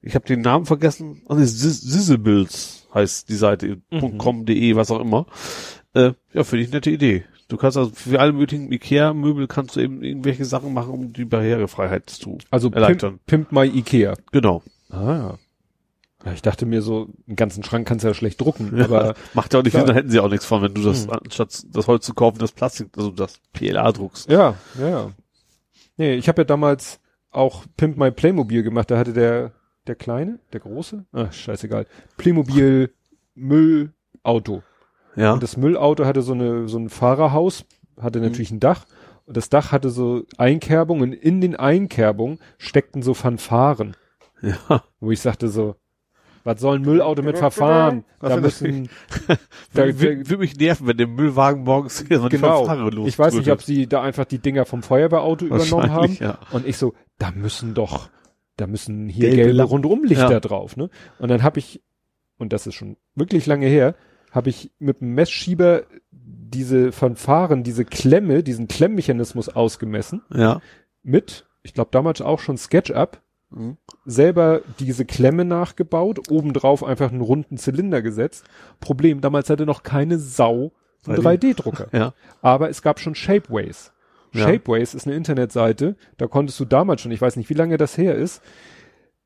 ich 0.01 0.15
habe 0.15 0.25
den 0.25 0.41
Namen 0.41 0.65
vergessen. 0.65 1.22
Also 1.27 1.43
Sizzlebills 1.43 2.88
heißt 2.93 3.27
die 3.30 3.35
Seite, 3.35 3.81
Mhm. 3.91 4.17
.com.de, 4.17 4.75
was 4.75 4.91
auch 4.91 5.01
immer. 5.01 5.25
Äh, 5.95 6.14
ja, 6.33 6.43
finde 6.43 6.64
ich 6.64 6.67
eine 6.69 6.77
nette 6.77 6.91
Idee. 6.91 7.24
Du 7.48 7.57
kannst 7.57 7.77
also 7.77 7.91
für 7.91 8.19
alle 8.19 8.33
möglichen 8.33 8.72
Ikea-Möbel 8.72 9.48
kannst 9.48 9.75
du 9.75 9.80
eben 9.80 10.01
irgendwelche 10.03 10.45
Sachen 10.45 10.74
machen, 10.74 10.91
um 10.93 11.14
die 11.14 11.25
Barrierefreiheit 11.25 12.09
zu 12.09 12.38
Also 12.49 12.69
erleichtern. 12.72 13.19
Pimp, 13.27 13.49
Pimp 13.49 13.51
My 13.51 13.67
Ikea. 13.80 14.15
Genau. 14.32 14.64
Ah. 14.90 15.35
Ja, 16.25 16.33
ich 16.33 16.41
dachte 16.41 16.65
mir 16.65 16.82
so, 16.82 17.09
einen 17.27 17.35
ganzen 17.35 17.64
Schrank 17.64 17.88
kannst 17.88 18.03
du 18.03 18.07
ja 18.07 18.14
schlecht 18.15 18.41
drucken, 18.41 18.82
aber 18.82 19.14
Macht 19.35 19.53
ja 19.53 19.59
auch 19.59 19.64
nicht 19.64 19.74
Klar. 19.74 19.85
Sinn, 19.85 19.93
da 19.93 19.99
hätten 19.99 20.09
sie 20.09 20.19
auch 20.19 20.30
nichts 20.30 20.45
von, 20.45 20.64
wenn 20.64 20.74
du 20.74 20.82
das, 20.82 21.06
Hm. 21.06 21.11
anstatt 21.24 21.64
das 21.69 21.88
Holz 21.88 22.03
zu 22.06 22.15
kaufen, 22.15 22.40
das 22.40 22.51
Plastik, 22.51 22.90
also 22.98 23.11
das 23.11 23.40
PLA 23.53 23.91
druckst. 23.91 24.27
ja, 24.30 24.56
ja, 24.80 24.90
ja. 24.90 25.11
Nee, 25.98 26.15
ich 26.15 26.27
habe 26.27 26.41
ja 26.41 26.45
damals 26.45 26.99
auch 27.30 27.64
Pimp 27.77 27.95
My 27.98 28.09
Playmobil 28.11 28.64
gemacht, 28.64 28.90
da 28.90 28.98
hatte 28.98 29.14
der, 29.14 29.51
der 29.85 29.95
Kleine, 29.95 30.40
der 30.51 30.61
Große, 30.61 31.06
ah, 31.14 31.32
scheißegal, 31.32 31.85
Playmobil 32.17 32.91
Müllauto. 33.35 34.64
Ja. 35.16 35.34
Und 35.34 35.44
das 35.44 35.58
Müllauto 35.58 36.06
hatte 36.06 36.22
so 36.22 36.34
eine, 36.34 36.68
so 36.68 36.77
ein 36.77 36.90
Fahrerhaus, 36.90 37.66
hatte 38.00 38.19
natürlich 38.19 38.52
ein 38.52 38.60
Dach. 38.60 38.85
Und 39.26 39.38
das 39.38 39.50
Dach 39.50 39.72
hatte 39.72 39.90
so 39.90 40.24
Einkerbungen. 40.38 41.11
Und 41.11 41.14
in 41.14 41.42
den 41.42 41.56
Einkerbungen 41.56 42.40
steckten 42.58 43.02
so 43.02 43.14
Fanfaren. 43.14 43.95
ja. 44.42 44.84
Wo 45.00 45.11
ich 45.11 45.19
sagte 45.22 45.48
so, 45.48 45.76
was 46.45 46.61
soll 46.61 46.77
ein 46.77 46.84
Müllauto 46.84 47.24
mit 47.24 47.40
Verfahren? 47.40 48.06
Was 48.19 48.35
Da 48.35 48.40
müssen, 48.40 48.90
da, 49.74 50.00
Würde, 50.00 50.38
mich 50.38 50.56
nerven, 50.58 50.85
wenn 50.85 50.98
der 50.98 51.08
Müllwagen 51.08 51.64
morgens 51.64 52.06
hier 52.08 52.19
so 52.19 52.30
die 52.30 52.35
genau. 52.38 52.66
Fanfare 52.66 52.92
los 52.92 53.08
Ich 53.08 53.18
weiß 53.18 53.34
nicht, 53.34 53.50
ob 53.50 53.64
sie 53.64 53.88
da 53.88 54.03
einfach 54.03 54.26
die 54.26 54.38
Dinger 54.38 54.66
vom 54.66 54.84
Feuerwehrauto 54.84 55.45
übernommen 55.45 55.92
haben. 55.92 56.02
Wahrscheinlich, 56.02 56.19
ja. 56.19 56.38
Und 56.52 56.68
ich 56.68 56.77
so, 56.77 56.94
da 57.18 57.32
müssen 57.32 57.74
doch, 57.74 58.10
da 58.58 58.68
müssen 58.68 59.10
hier 59.10 59.32
Gelbe 59.32 59.44
gelbe. 59.44 59.64
Rundumlichter 59.64 60.34
Ja. 60.34 60.40
drauf, 60.40 60.77
ne? 60.77 60.92
Und 61.18 61.30
dann 61.30 61.42
habe 61.42 61.58
ich, 61.58 61.82
und 62.38 62.53
das 62.53 62.68
ist 62.68 62.76
schon 62.76 62.98
wirklich 63.16 63.48
lange 63.48 63.66
her, 63.66 63.95
habe 64.35 64.49
ich 64.49 64.72
mit 64.80 65.01
dem 65.01 65.14
Messschieber 65.15 65.83
diese 66.11 66.91
Fanfaren, 66.91 67.64
diese 67.64 67.85
Klemme, 67.85 68.43
diesen 68.43 68.67
Klemmmechanismus 68.67 69.49
ausgemessen 69.49 70.22
Ja. 70.33 70.61
mit, 71.03 71.47
ich 71.64 71.73
glaube 71.73 71.89
damals 71.91 72.22
auch 72.22 72.39
schon 72.39 72.57
SketchUp, 72.57 73.22
Mhm. 73.51 73.77
selber 74.05 74.61
diese 74.80 75.05
Klemme 75.05 75.45
nachgebaut, 75.45 76.30
obendrauf 76.31 76.83
einfach 76.83 77.11
einen 77.11 77.22
runden 77.22 77.57
Zylinder 77.57 78.01
gesetzt. 78.01 78.43
Problem, 78.80 79.22
damals 79.22 79.49
hatte 79.49 79.65
noch 79.65 79.83
keine 79.83 80.17
Sau 80.19 80.73
einen 81.07 81.17
3D. 81.17 81.53
3D-Drucker. 81.53 81.88
Ja. 81.93 82.14
Aber 82.41 82.69
es 82.69 82.81
gab 82.81 82.99
schon 82.99 83.15
Shapeways. 83.15 83.93
Ja. 84.33 84.47
Shapeways 84.47 84.93
ist 84.95 85.05
eine 85.07 85.15
Internetseite, 85.15 85.95
da 86.17 86.27
konntest 86.27 86.59
du 86.59 86.65
damals 86.65 87.01
schon, 87.01 87.11
ich 87.11 87.22
weiß 87.22 87.35
nicht, 87.38 87.49
wie 87.49 87.53
lange 87.53 87.77
das 87.77 87.97
her 87.97 88.15
ist, 88.15 88.41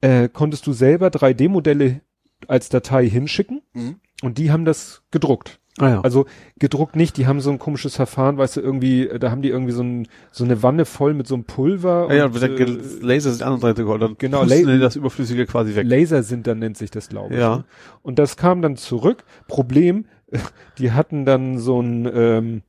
äh, 0.01 0.27
konntest 0.29 0.67
du 0.67 0.73
selber 0.73 1.07
3D-Modelle 1.09 2.01
als 2.47 2.69
Datei 2.69 3.09
hinschicken 3.09 3.61
Mhm. 3.73 3.99
Und 4.21 4.37
die 4.37 4.51
haben 4.51 4.65
das 4.65 5.01
gedruckt. 5.11 5.59
Ah 5.77 5.89
ja. 5.89 6.01
Also 6.01 6.25
gedruckt 6.59 6.97
nicht, 6.97 7.15
die 7.15 7.25
haben 7.25 7.39
so 7.39 7.51
ein 7.51 7.59
komisches 7.59 7.95
Verfahren, 7.95 8.37
weißt 8.37 8.57
du, 8.57 8.61
irgendwie, 8.61 9.09
da 9.19 9.31
haben 9.31 9.41
die 9.41 9.47
irgendwie 9.49 9.71
so, 9.71 9.81
ein, 9.81 10.07
so 10.31 10.43
eine 10.43 10.61
Wanne 10.61 10.83
voll 10.83 11.13
mit 11.13 11.25
so 11.25 11.35
einem 11.35 11.45
Pulver. 11.45 12.07
Ah 12.09 12.13
ja, 12.13 12.25
und, 12.25 12.41
der 12.41 12.49
äh, 12.49 12.77
Laser 13.01 13.33
die 13.33 13.43
andere 13.43 13.61
Seite 13.61 13.83
geholt, 13.83 14.01
dann 14.01 14.15
Genau, 14.17 14.43
La- 14.43 14.77
das 14.77 14.97
Überflüssige 14.97 15.45
quasi 15.45 15.75
weg. 15.75 15.87
Lasersinter 15.87 16.53
nennt 16.55 16.75
sich 16.77 16.91
das, 16.91 17.07
glaube 17.07 17.33
ich. 17.35 17.39
Ja. 17.39 17.57
ne? 17.57 17.63
Und 18.01 18.19
das 18.19 18.35
kam 18.35 18.61
dann 18.61 18.75
zurück. 18.75 19.23
Problem, 19.47 20.05
die 20.79 20.91
hatten 20.91 21.23
dann 21.25 21.59
so 21.59 21.81
ein, 21.81 22.09
ähm, 22.13 22.61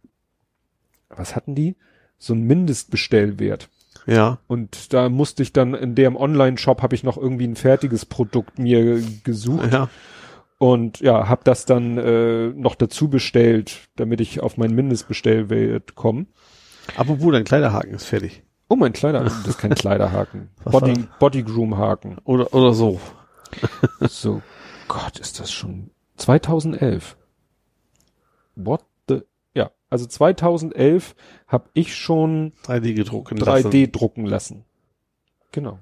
was 1.08 1.34
hatten 1.34 1.56
die? 1.56 1.74
So 2.18 2.34
ein 2.34 2.42
Mindestbestellwert. 2.42 3.68
Ja. 4.06 4.38
Und 4.46 4.92
da 4.92 5.08
musste 5.08 5.42
ich 5.42 5.52
dann 5.52 5.74
in 5.74 5.94
dem 5.96 6.16
Online-Shop 6.16 6.80
habe 6.82 6.94
ich 6.94 7.02
noch 7.02 7.16
irgendwie 7.16 7.46
ein 7.46 7.56
fertiges 7.56 8.06
Produkt 8.06 8.58
mir 8.58 9.02
gesucht 9.24 9.72
Ja. 9.72 9.88
Und 10.60 11.00
ja, 11.00 11.26
habe 11.26 11.40
das 11.42 11.64
dann 11.64 11.96
äh, 11.96 12.48
noch 12.48 12.74
dazu 12.74 13.08
bestellt, 13.08 13.88
damit 13.96 14.20
ich 14.20 14.40
auf 14.40 14.58
meinen 14.58 14.74
Mindestbestellwert 14.74 15.94
komme. 15.94 16.26
Apropos, 16.98 17.32
dein 17.32 17.44
Kleiderhaken 17.44 17.94
ist 17.94 18.04
fertig. 18.04 18.42
Oh, 18.68 18.76
mein 18.76 18.92
Kleider, 18.92 19.24
das 19.24 19.46
ist 19.46 19.56
kein 19.56 19.74
Kleiderhaken. 19.74 20.50
Body, 20.62 21.06
Bodygroom-Haken. 21.18 22.18
Oder, 22.24 22.52
oder 22.52 22.74
so. 22.74 23.00
So, 24.00 24.42
Gott, 24.86 25.18
ist 25.18 25.40
das 25.40 25.50
schon 25.50 25.90
2011. 26.18 27.16
What 28.54 28.84
the? 29.08 29.22
Ja, 29.54 29.70
also 29.88 30.06
2011 30.06 31.16
habe 31.48 31.70
ich 31.72 31.96
schon 31.96 32.52
3D 32.66 32.92
gedruckt. 32.92 33.32
3D 33.32 33.90
drucken 33.90 34.26
lassen. 34.26 34.66
Genau. 35.52 35.80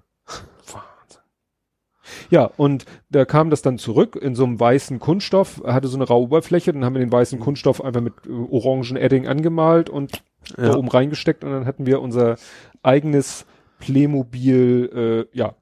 Ja, 2.31 2.51
und 2.57 2.85
da 3.11 3.25
kam 3.25 3.51
das 3.51 3.63
dann 3.63 3.79
zurück 3.79 4.17
in 4.17 4.35
so 4.35 4.45
einem 4.45 4.59
weißen 4.59 4.99
Kunststoff, 4.99 5.63
hatte 5.65 5.89
so 5.89 5.97
eine 5.97 6.05
raue 6.07 6.25
Oberfläche, 6.25 6.73
dann 6.73 6.85
haben 6.85 6.95
wir 6.95 7.01
den 7.01 7.13
weißen 7.13 7.39
Kunststoff 7.41 7.83
einfach 7.85 8.01
mit 8.01 8.15
äh, 8.27 8.31
orangen 8.31 8.97
Edding 8.97 9.27
angemalt 9.27 9.91
und 9.91 10.23
da 10.57 10.69
Ja. 10.69 10.77
oben 10.77 10.89
reingesteckt 10.89 11.45
und 11.45 11.51
dann 11.51 11.67
hatten 11.67 11.87
wir 11.87 12.01
unser 12.01 12.37
eigenes 12.83 13.45
Playmobil, 13.81 15.27
äh, 15.33 15.37
ja, 15.37 15.55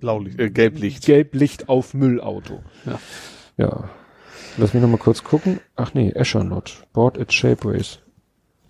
Blaulicht, 0.00 0.38
äh, 0.40 0.50
Gelblicht. 0.50 1.04
Gelblicht 1.04 1.68
auf 1.68 1.94
Müllauto. 1.94 2.60
Ja. 2.86 2.98
Ja. 3.56 3.84
Lass 4.58 4.74
mich 4.74 4.82
noch 4.82 4.88
mal 4.90 4.98
kurz 4.98 5.22
gucken. 5.24 5.60
Ach 5.76 5.94
nee, 5.94 6.10
Eschernaut. 6.10 6.84
Board 6.92 7.18
at 7.18 7.32
Shapeways. 7.32 8.00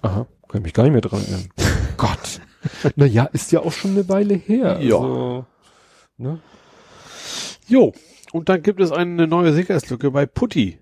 Aha, 0.02 0.26
kann 0.48 0.58
ich 0.60 0.62
mich 0.64 0.74
gar 0.74 0.82
nicht 0.84 0.92
mehr 0.92 1.00
dran 1.00 1.20
erinnern. 1.22 1.48
Gott. 1.97 2.40
Naja, 2.97 3.24
ist 3.32 3.50
ja 3.52 3.60
auch 3.60 3.72
schon 3.72 3.92
eine 3.92 4.08
Weile 4.08 4.34
her. 4.34 4.78
Ja. 4.81 4.97
Also, 4.97 5.47
ne? 6.18 6.39
Jo. 7.73 7.92
Und 8.33 8.51
dann 8.51 8.62
gibt 8.62 8.81
es 8.81 8.92
eine 8.92 9.26
neue 9.26 9.55
Sicherheitslücke 9.55 10.10
bei 10.10 10.26
Putty. 10.26 10.78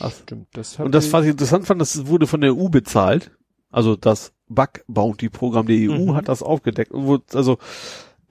Ach, 0.00 0.10
stimmt. 0.12 0.48
Das 0.52 0.78
Und 0.80 0.92
das, 0.92 1.12
was 1.12 1.24
ich 1.24 1.30
interessant 1.30 1.66
fand, 1.66 1.80
das 1.80 2.08
wurde 2.08 2.26
von 2.26 2.40
der 2.40 2.56
EU 2.56 2.68
bezahlt. 2.68 3.30
Also 3.70 3.94
das 3.94 4.32
Bug 4.48 4.84
Bounty 4.88 5.28
Programm 5.28 5.66
der 5.66 5.76
EU 5.76 6.06
Mhm. 6.06 6.14
hat 6.16 6.28
das 6.28 6.42
aufgedeckt. 6.42 6.92
Also, 7.32 7.58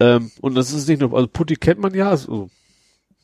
ähm, 0.02 0.32
und 0.42 0.56
das 0.56 0.74
ist 0.74 0.90
nicht 0.90 1.00
nur, 1.00 1.14
also 1.14 1.27
Putty 1.27 1.56
kennt 1.56 1.80
man 1.80 1.93
ja, 1.93 2.10
also 2.10 2.50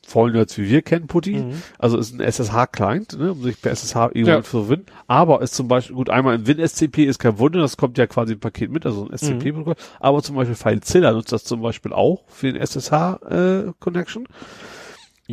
Vollnerds 0.06 0.56
wie 0.58 0.68
wir 0.68 0.82
kennen 0.82 1.06
Putty. 1.06 1.36
Mhm. 1.36 1.62
Also 1.78 1.98
ist 1.98 2.12
ein 2.12 2.20
SSH-Client, 2.20 3.18
ne, 3.18 3.32
um 3.32 3.42
sich 3.42 3.60
per 3.60 3.70
SSH 3.70 3.96
irgendwo 4.14 4.30
Ja. 4.30 4.42
zu 4.42 4.64
verbinden. 4.64 4.86
Aber 5.06 5.40
ist 5.42 5.54
zum 5.54 5.68
Beispiel, 5.68 5.94
gut, 5.94 6.10
einmal 6.10 6.34
ein 6.34 6.46
WinSCP 6.46 7.04
ist 7.04 7.18
kein 7.18 7.38
Wunder, 7.38 7.60
das 7.60 7.76
kommt 7.76 7.96
ja 7.98 8.06
quasi 8.06 8.32
im 8.32 8.40
Paket 8.40 8.70
mit, 8.70 8.86
also 8.86 9.06
ein 9.08 9.16
SCP-Protokoll. 9.16 9.76
Aber 10.00 10.22
zum 10.22 10.36
Beispiel 10.36 10.56
FileZilla 10.56 11.12
nutzt 11.12 11.32
das 11.32 11.44
zum 11.44 11.60
Beispiel 11.62 11.92
auch 11.92 12.24
für 12.28 12.52
den 12.52 12.60
SSH-Connection. 12.60 14.26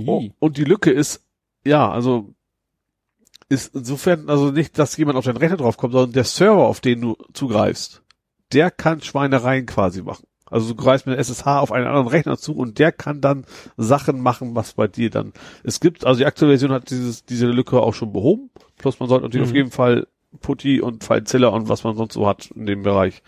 Oh, 0.05 0.19
I. 0.21 0.33
und 0.39 0.57
die 0.57 0.63
Lücke 0.65 0.91
ist, 0.91 1.23
ja, 1.65 1.89
also 1.89 2.33
ist 3.49 3.73
insofern 3.73 4.29
also 4.29 4.51
nicht, 4.51 4.77
dass 4.77 4.95
jemand 4.97 5.17
auf 5.17 5.25
deinen 5.25 5.37
Rechner 5.37 5.57
draufkommt, 5.57 5.93
sondern 5.93 6.11
der 6.13 6.25
Server, 6.25 6.67
auf 6.67 6.81
den 6.81 7.01
du 7.01 7.17
zugreifst, 7.33 8.03
der 8.53 8.69
kann 8.69 9.01
Schweinereien 9.01 9.65
quasi 9.65 10.01
machen. 10.03 10.26
Also 10.49 10.69
du 10.69 10.75
greifst 10.75 11.05
mit 11.07 11.17
SSH 11.19 11.45
auf 11.59 11.71
einen 11.71 11.87
anderen 11.87 12.07
Rechner 12.07 12.37
zu 12.37 12.55
und 12.55 12.79
der 12.79 12.91
kann 12.91 13.21
dann 13.21 13.45
Sachen 13.77 14.21
machen, 14.21 14.55
was 14.55 14.73
bei 14.73 14.87
dir 14.87 15.09
dann. 15.09 15.33
Es 15.63 15.79
gibt, 15.79 16.05
also 16.05 16.19
die 16.19 16.25
aktuelle 16.25 16.53
Version 16.53 16.71
hat 16.71 16.89
dieses, 16.89 17.25
diese 17.25 17.47
Lücke 17.47 17.81
auch 17.81 17.93
schon 17.93 18.13
behoben. 18.13 18.49
Plus 18.77 18.99
man 18.99 19.09
sollte 19.09 19.25
natürlich 19.25 19.47
Mhm. 19.47 19.51
auf 19.51 19.55
jeden 19.55 19.71
Fall 19.71 20.07
Putty 20.41 20.81
und 20.81 21.03
FileZilla 21.03 21.47
und 21.49 21.69
was 21.69 21.83
man 21.83 21.95
sonst 21.95 22.13
so 22.13 22.27
hat 22.27 22.51
in 22.55 22.65
dem 22.65 22.83
Bereich 22.83 23.21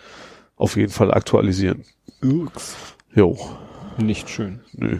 auf 0.55 0.75
jeden 0.77 0.91
Fall 0.91 1.11
aktualisieren. 1.13 1.83
Ups. 2.23 2.75
Jo, 3.15 3.37
Nicht 3.97 4.29
schön. 4.29 4.59
nö. 4.73 4.99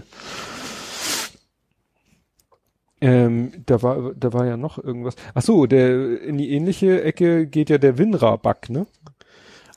Ähm, 3.01 3.51
da 3.65 3.81
war, 3.81 4.13
da 4.13 4.33
war 4.33 4.45
ja 4.45 4.57
noch 4.57 4.77
irgendwas. 4.77 5.15
Ach 5.33 5.41
so, 5.41 5.65
der, 5.67 6.21
in 6.21 6.37
die 6.37 6.51
ähnliche 6.51 7.01
Ecke 7.01 7.47
geht 7.47 7.69
ja 7.69 7.77
der 7.77 7.97
WinRAR-Bug, 7.97 8.69
ne? 8.69 8.87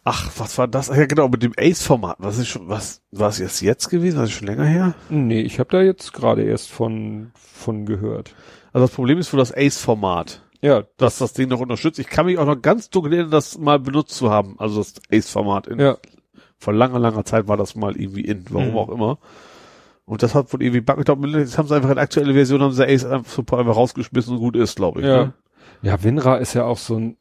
Ach, 0.04 0.30
was 0.36 0.58
war 0.58 0.66
das? 0.66 0.88
Ja, 0.88 1.06
genau, 1.06 1.28
mit 1.28 1.42
dem 1.44 1.52
Ace-Format. 1.56 2.16
Was 2.18 2.38
ist 2.38 2.48
schon, 2.48 2.68
was, 2.68 3.02
war 3.12 3.28
es 3.28 3.38
jetzt 3.38 3.60
jetzt 3.60 3.88
gewesen? 3.88 4.18
Das 4.18 4.30
ist 4.30 4.34
schon 4.36 4.48
länger 4.48 4.64
her? 4.64 4.94
Nee, 5.10 5.40
ich 5.42 5.60
habe 5.60 5.70
da 5.70 5.80
jetzt 5.82 6.12
gerade 6.12 6.42
erst 6.42 6.70
von, 6.70 7.30
von 7.34 7.86
gehört. 7.86 8.34
Also 8.72 8.86
das 8.86 8.94
Problem 8.94 9.18
ist 9.18 9.32
wohl 9.32 9.38
das 9.38 9.54
Ace-Format, 9.56 10.42
Ja, 10.60 10.82
dass 10.96 11.18
das 11.18 11.34
Ding 11.34 11.48
noch 11.48 11.60
unterstützt. 11.60 12.00
Ich 12.00 12.08
kann 12.08 12.26
mich 12.26 12.38
auch 12.38 12.46
noch 12.46 12.60
ganz 12.60 12.90
dunkel 12.90 13.12
erinnern, 13.12 13.30
das 13.30 13.58
mal 13.58 13.78
benutzt 13.78 14.16
zu 14.16 14.30
haben. 14.30 14.56
Also 14.58 14.78
das 14.78 14.94
Ace-Format. 15.12 15.68
in- 15.68 15.78
ja. 15.80 15.96
Vor 16.58 16.72
langer, 16.72 16.98
langer 17.00 17.24
Zeit 17.24 17.46
war 17.48 17.56
das 17.56 17.74
mal 17.76 17.96
irgendwie 17.96 18.22
in, 18.22 18.44
warum 18.50 18.70
Mhm. 18.70 18.76
auch 18.78 18.88
immer. 18.88 19.18
Und 20.04 20.22
das 20.24 20.34
hat 20.34 20.52
wohl 20.52 20.62
irgendwie 20.62 20.80
Bug. 20.80 20.98
Ich 20.98 21.04
glaube, 21.04 21.28
jetzt 21.28 21.58
haben 21.58 21.68
sie 21.68 21.74
einfach 21.76 21.88
in 21.90 21.94
der 21.96 22.02
aktuelle 22.04 22.34
Version, 22.34 22.60
haben 22.60 22.72
sie 22.72 22.84
Ace 22.86 23.04
einfach 23.04 23.48
rausgeschmissen 23.76 24.34
und 24.34 24.40
gut 24.40 24.56
ist, 24.56 24.76
glaube 24.76 25.00
ich. 25.00 25.06
Ja. 25.06 25.24
Ne? 25.26 25.32
Ja, 25.82 26.02
WinRAR 26.02 26.40
ist 26.40 26.54
ja 26.54 26.64
auch 26.64 26.78
so 26.78 26.96
ein, 26.96 27.16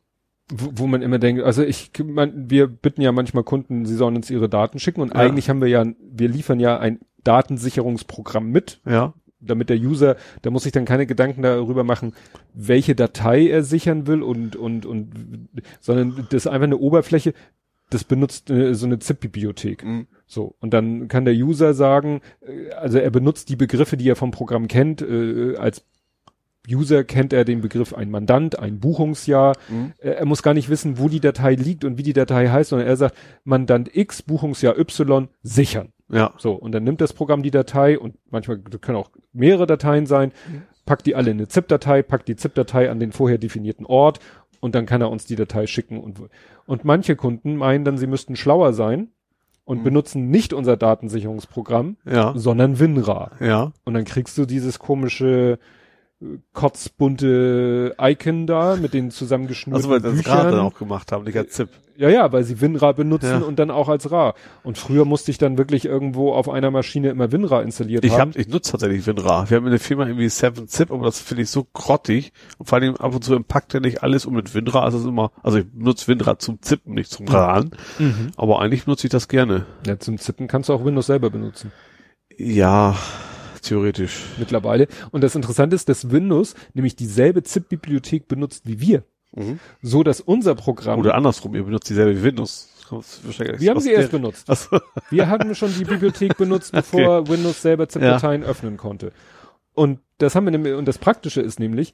wo, 0.52 0.72
wo 0.76 0.88
man 0.88 1.02
immer 1.02 1.18
denkt, 1.18 1.44
also 1.44 1.64
ich, 1.64 1.92
man, 2.04 2.50
wir 2.50 2.68
bitten 2.68 3.02
ja 3.02 3.12
manchmal 3.12 3.44
Kunden, 3.44 3.86
sie 3.86 3.96
sollen 3.96 4.16
uns 4.18 4.30
ihre 4.30 4.50
Daten 4.50 4.80
schicken 4.80 5.02
und 5.02 5.10
Ja. 5.14 5.16
eigentlich 5.22 5.50
haben 5.50 5.62
wir 5.62 5.68
ja, 5.70 5.86
wir 6.00 6.28
liefern 6.28 6.60
ja 6.60 6.78
ein 6.78 7.00
Datensicherungsprogramm 7.24 8.50
mit, 8.50 8.82
Ja. 8.86 9.14
damit 9.40 9.70
der 9.70 9.78
User, 9.78 10.18
da 10.42 10.50
muss 10.52 10.64
sich 10.64 10.72
dann 10.72 10.86
keine 10.86 11.06
Gedanken 11.06 11.42
darüber 11.42 11.84
machen, 11.84 12.14
welche 12.54 12.96
Datei 12.96 13.48
er 13.48 13.64
sichern 13.64 14.08
will 14.08 14.22
und, 14.22 14.56
und, 14.56 14.86
und, 14.86 15.10
sondern 15.80 16.28
das 16.30 16.46
ist 16.46 16.48
einfach 16.48 16.66
eine 16.68 16.78
Oberfläche, 16.78 17.34
das 17.90 18.04
benutzt 18.06 18.50
äh, 18.50 18.74
so 18.74 18.86
eine 18.86 19.00
ZIP-Bibliothek. 19.00 19.84
Mhm. 19.84 20.08
So. 20.26 20.56
Und 20.62 20.74
dann 20.74 21.10
kann 21.10 21.26
der 21.26 21.34
User 21.34 21.74
sagen, 21.74 22.22
äh, 22.42 22.72
also 22.74 22.98
er 22.98 23.12
benutzt 23.12 23.50
die 23.50 23.58
Begriffe, 23.58 23.98
die 23.98 24.08
er 24.10 24.16
vom 24.16 24.32
Programm 24.32 24.68
kennt, 24.70 25.02
äh, 25.02 25.58
als 25.58 25.86
User 26.69 27.03
kennt 27.03 27.33
er 27.33 27.43
den 27.45 27.61
Begriff 27.61 27.93
ein 27.93 28.11
Mandant, 28.11 28.59
ein 28.59 28.80
Buchungsjahr. 28.80 29.56
Mhm. 29.69 29.93
Er, 29.98 30.25
muss 30.25 30.43
gar 30.43 30.53
nicht 30.53 30.69
wissen, 30.69 30.99
wo 30.99 31.09
die 31.09 31.19
Datei 31.19 31.56
liegt 31.56 31.83
und 31.85 31.98
wie 31.98 32.03
die 32.03 32.14
Datei 32.14 32.49
heißt, 32.49 32.69
sondern 32.69 32.88
er 32.88 32.98
sagt, 32.98 33.15
Mandant 33.43 33.95
X, 33.95 34.22
Buchungsjahr 34.22 34.77
Y, 34.77 35.27
sichern. 35.41 35.90
Ja. 36.09 36.33
So, 36.38 36.53
und 36.53 36.72
dann 36.73 36.83
nimmt 36.83 37.01
das 37.01 37.14
Programm 37.14 37.41
die 37.41 37.51
Datei 37.51 37.98
und 37.98 38.15
manchmal 38.30 38.59
können 38.59 38.98
auch 38.98 39.09
mehrere 39.33 39.65
Dateien 39.65 40.06
sein, 40.06 40.33
packt 40.85 41.06
die 41.06 41.15
alle 41.15 41.31
in 41.31 41.38
eine 41.38 41.48
ZIP-Datei, 41.48 42.03
packt 42.03 42.27
die 42.27 42.35
ZIP-Datei 42.35 42.90
an 42.91 42.99
den 42.99 43.11
vorher 43.11 43.38
definierten 43.38 43.85
Ort 43.85 44.19
und 44.59 44.75
dann 44.75 44.85
kann 44.85 45.01
er 45.01 45.09
uns 45.09 45.25
die 45.25 45.35
Datei 45.38 45.65
schicken 45.67 45.99
und, 45.99 46.19
und 46.65 46.85
manche 46.85 47.15
Kunden 47.15 47.56
meinen 47.56 47.85
dann, 47.85 47.98
sie 47.98 48.07
müssten 48.07 48.35
schlauer 48.35 48.73
sein 48.73 49.07
und 49.64 49.80
Mhm. 49.80 49.83
benutzen 49.83 50.30
nicht 50.30 50.53
unser 50.53 50.75
Datensicherungsprogramm, 50.77 51.98
Ja. 52.06 52.33
sondern 52.35 52.80
WinRAR. 52.80 53.31
Ja. 53.40 53.72
Und 53.85 53.93
dann 53.93 54.06
kriegst 54.06 54.38
du 54.38 54.45
dieses 54.45 54.80
komische 54.80 55.59
kotzbunte 56.53 57.95
Icon 58.00 58.45
da 58.48 58.75
mit 58.75 58.93
den 58.93 59.11
zusammengeschnürten 59.11 59.75
Also 59.75 59.90
weil 59.90 60.01
das 60.01 60.24
gerade 60.24 60.50
Büchern. 60.50 60.66
auch 60.66 60.74
gemacht 60.77 61.11
haben, 61.11 61.25
nicht 61.25 61.38
als 61.38 61.53
ZIP. 61.53 61.69
Ja, 61.98 62.09
ja, 62.09 62.32
weil 62.32 62.43
sie 62.43 62.61
WinRAR 62.61 62.93
benutzen 62.95 63.41
Ja. 63.41 63.45
und 63.45 63.59
dann 63.59 63.69
auch 63.69 63.88
als 63.88 64.09
RAR. 64.11 64.33
Und 64.64 64.77
früher 64.80 65.06
musste 65.06 65.30
ich 65.30 65.38
dann 65.38 65.58
wirklich 65.59 65.85
irgendwo 65.85 66.33
auf 66.33 66.50
einer 66.50 66.72
Maschine 66.72 67.09
immer 67.09 67.32
WinRAR 67.32 67.61
installiert 67.61 68.03
Ich 68.06 68.14
haben. 68.14 68.32
hab, 68.32 68.40
ich 68.40 68.48
nutze 68.48 68.72
tatsächlich 68.72 69.06
WinRAR. 69.06 69.50
Wir 69.50 69.58
haben 69.58 69.66
in 69.66 69.72
der 69.72 69.80
Firma 69.80 70.08
irgendwie 70.08 70.25
7-Zip, 70.27 70.90
aber 70.91 71.06
das 71.06 71.19
finde 71.19 71.43
ich 71.43 71.50
so 71.51 71.67
grottig. 71.74 72.32
Und 72.58 72.67
vor 72.69 72.80
allem 72.80 72.95
ab 72.95 73.14
und 73.14 73.24
zu 73.24 73.35
impackt 73.35 73.74
er 73.75 73.82
nicht 73.82 74.01
alles 74.01 74.25
und 74.25 74.33
mit 74.33 74.56
WinRAR 74.56 74.88
ist 74.88 74.95
es 74.95 75.06
immer, 75.06 75.32
also 75.43 75.59
ich 75.59 75.66
nutze 75.75 76.08
WinRAR 76.08 76.40
zum 76.40 76.59
Zippen, 76.61 76.93
nicht 76.95 77.11
zum 77.11 77.27
RAN. 77.27 77.72
Mhm. 78.00 78.32
Aber 78.35 78.61
eigentlich 78.61 78.88
nutze 78.88 79.06
ich 79.08 79.11
das 79.11 79.27
gerne. 79.27 79.66
Ja, 79.85 80.00
zum 80.00 80.17
Zippen 80.17 80.48
kannst 80.48 80.69
du 80.69 80.74
auch 80.74 80.83
Windows 80.83 81.06
selber 81.08 81.30
benutzen. 81.30 81.72
Ja, 82.35 82.95
theoretisch. 83.61 84.25
Mittlerweile. 84.38 84.88
Und 85.11 85.23
das 85.23 85.35
Interessante 85.35 85.75
ist, 85.75 85.90
dass 85.90 86.11
Windows 86.11 86.56
nämlich 86.73 86.95
dieselbe 86.95 87.43
ZIP-Bibliothek 87.43 88.27
benutzt 88.27 88.64
wie 88.65 88.80
wir. 88.80 89.03
Mhm. 89.33 89.59
So 89.81 90.03
dass 90.03 90.22
unser 90.22 90.56
Programm, 90.56 90.99
Oder 90.99 91.15
andersrum, 91.15 91.56
ihr 91.56 91.64
benutzt 91.64 91.90
dieselbe 91.90 92.19
wie 92.19 92.23
Windows. 92.23 92.67
Wir 93.59 93.72
haben 93.72 93.80
sie 93.80 93.91
erst 93.91 94.11
benutzt. 94.11 94.49
Achso. 94.49 94.81
Wir 95.09 95.30
hatten 95.30 95.56
schon 95.56 95.73
die 95.73 95.85
Bibliothek 95.85 96.35
benutzt, 96.38 96.72
bevor 96.73 97.30
Windows 97.30 97.61
selber 97.61 97.88
ZIP-Dateien 97.88 98.43
öffnen 98.43 98.75
konnte. 98.75 99.14
Und 99.73 99.99
das 100.17 100.35
haben 100.35 100.43
wir 100.43 100.51
nämlich, 100.51 100.73
und 100.73 100.83
das 100.85 100.98
Praktische 100.98 101.40
ist 101.40 101.57
nämlich, 101.59 101.93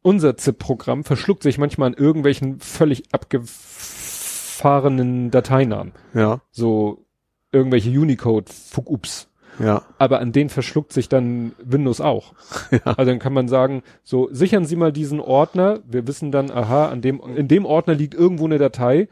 unser 0.00 0.38
ZIP-Programm 0.38 1.04
verschluckt 1.04 1.42
sich 1.42 1.58
manchmal 1.58 1.88
an 1.88 1.94
irgendwelchen 1.94 2.58
völlig 2.60 3.02
abgefahrenen 3.12 5.30
Dateinamen. 5.30 5.92
Ja, 6.14 6.40
So 6.52 7.04
irgendwelche 7.52 7.90
Unicode-Fuck-Ups. 7.90 9.28
Ja, 9.58 9.82
Aber 9.98 10.20
an 10.20 10.32
denen 10.32 10.50
verschluckt 10.50 10.92
sich 10.92 11.08
dann 11.08 11.52
Windows 11.62 12.00
auch. 12.00 12.32
Ja. 12.70 12.80
Also 12.96 13.10
dann 13.10 13.18
kann 13.18 13.32
man 13.32 13.48
sagen, 13.48 13.82
so 14.02 14.28
sichern 14.32 14.64
Sie 14.64 14.76
mal 14.76 14.92
diesen 14.92 15.20
Ordner. 15.20 15.80
Wir 15.86 16.06
wissen 16.06 16.32
dann, 16.32 16.50
aha, 16.50 16.88
an 16.88 17.00
dem, 17.02 17.20
in 17.36 17.48
dem 17.48 17.64
Ordner 17.66 17.94
liegt 17.94 18.14
irgendwo 18.14 18.44
eine 18.46 18.58
Datei, 18.58 19.08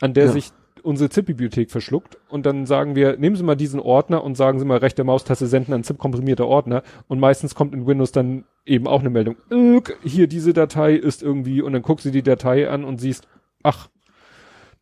an 0.00 0.14
der 0.14 0.26
Ja. 0.26 0.32
sich 0.32 0.50
unsere 0.82 1.08
ZIP-Bibliothek 1.08 1.70
verschluckt. 1.70 2.18
Und 2.28 2.44
dann 2.46 2.66
sagen 2.66 2.94
wir, 2.94 3.16
nehmen 3.16 3.36
Sie 3.36 3.42
mal 3.42 3.54
diesen 3.56 3.80
Ordner 3.80 4.22
und 4.22 4.36
sagen 4.36 4.58
Sie 4.58 4.64
mal 4.66 4.78
rechte 4.78 5.02
Maustaste 5.04 5.46
senden 5.46 5.72
an 5.74 5.82
ZIP-komprimierter 5.82 6.46
Ordner. 6.46 6.82
Und 7.08 7.20
meistens 7.20 7.54
kommt 7.54 7.74
in 7.74 7.86
Windows 7.86 8.12
dann 8.12 8.44
eben 8.66 8.86
auch 8.86 9.00
eine 9.00 9.10
Meldung, 9.10 9.36
"Irk, 9.50 9.98
hier 10.02 10.26
diese 10.26 10.52
Datei 10.52 10.94
ist 10.94 11.22
irgendwie, 11.22 11.62
und 11.62 11.72
dann 11.72 11.82
guckst 11.82 12.04
du 12.04 12.10
die 12.10 12.22
Datei 12.22 12.68
an 12.68 12.84
und 12.84 13.00
siehst, 13.00 13.26
ach, 13.62 13.88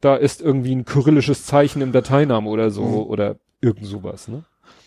da 0.01 0.17
ist 0.17 0.43
irgendwie 0.43 0.75
ein 0.75 0.85
kyrillisches 0.85 1.47
Zeichen 1.47 1.83
im 1.83 1.93
Dateinamen 1.93 2.49
oder 2.49 2.71
so, 2.71 2.83
Mhm. 2.85 2.95
oder 2.97 3.37
irgend 3.61 3.87
sowas, 3.87 4.27
ne? 4.27 4.43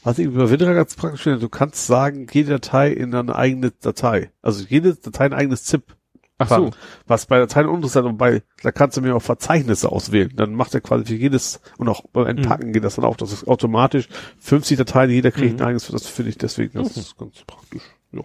Was 0.06 0.20
ich 0.20 0.26
über 0.28 0.50
WinRAR 0.52 0.76
ganz 0.76 0.96
praktisch 0.96 1.24
finde, 1.24 1.40
du 1.40 1.50
kannst 1.50 1.88
sagen, 1.88 2.28
jede 2.32 2.52
Datei 2.52 2.92
in 2.92 3.14
eine 3.16 3.36
eigene 3.36 3.72
Datei. 3.72 4.32
Also 4.42 4.64
jede 4.64 4.96
Datei 4.96 5.26
ein 5.26 5.34
eigenes 5.34 5.64
ZIP. 5.66 5.96
Ach 6.38 6.48
so. 6.50 6.72
Was 7.08 7.26
bei 7.26 7.40
Dateien 7.40 7.68
uninteressant 7.68 8.06
und 8.06 8.18
bei, 8.18 8.44
da 8.62 8.72
kannst 8.72 8.98
du 8.98 9.02
mir 9.02 9.16
auch 9.16 9.22
Verzeichnisse 9.22 9.92
auswählen. 9.92 10.32
Dann 10.36 10.54
macht 10.54 10.76
er 10.76 10.82
quasi 10.82 11.06
für 11.06 11.16
jedes, 11.16 11.60
und 11.78 11.88
auch 11.90 12.04
beim 12.14 12.28
Entpacken 12.28 12.72
geht 12.72 12.84
das 12.84 12.96
dann 12.96 13.06
auch, 13.06 13.16
das 13.16 13.32
ist 13.32 13.48
automatisch 13.48 14.08
50 14.40 14.78
Dateien, 14.78 15.10
jeder 15.10 15.32
kriegt 15.32 15.54
Mhm. 15.56 15.62
ein 15.62 15.68
eigenes, 15.70 15.88
das 15.88 16.08
finde 16.08 16.30
ich 16.30 16.38
deswegen, 16.38 16.78
das 16.84 16.98
ist 16.98 17.18
ganz 17.18 17.42
praktisch. 17.48 17.84
Ja. 18.12 18.22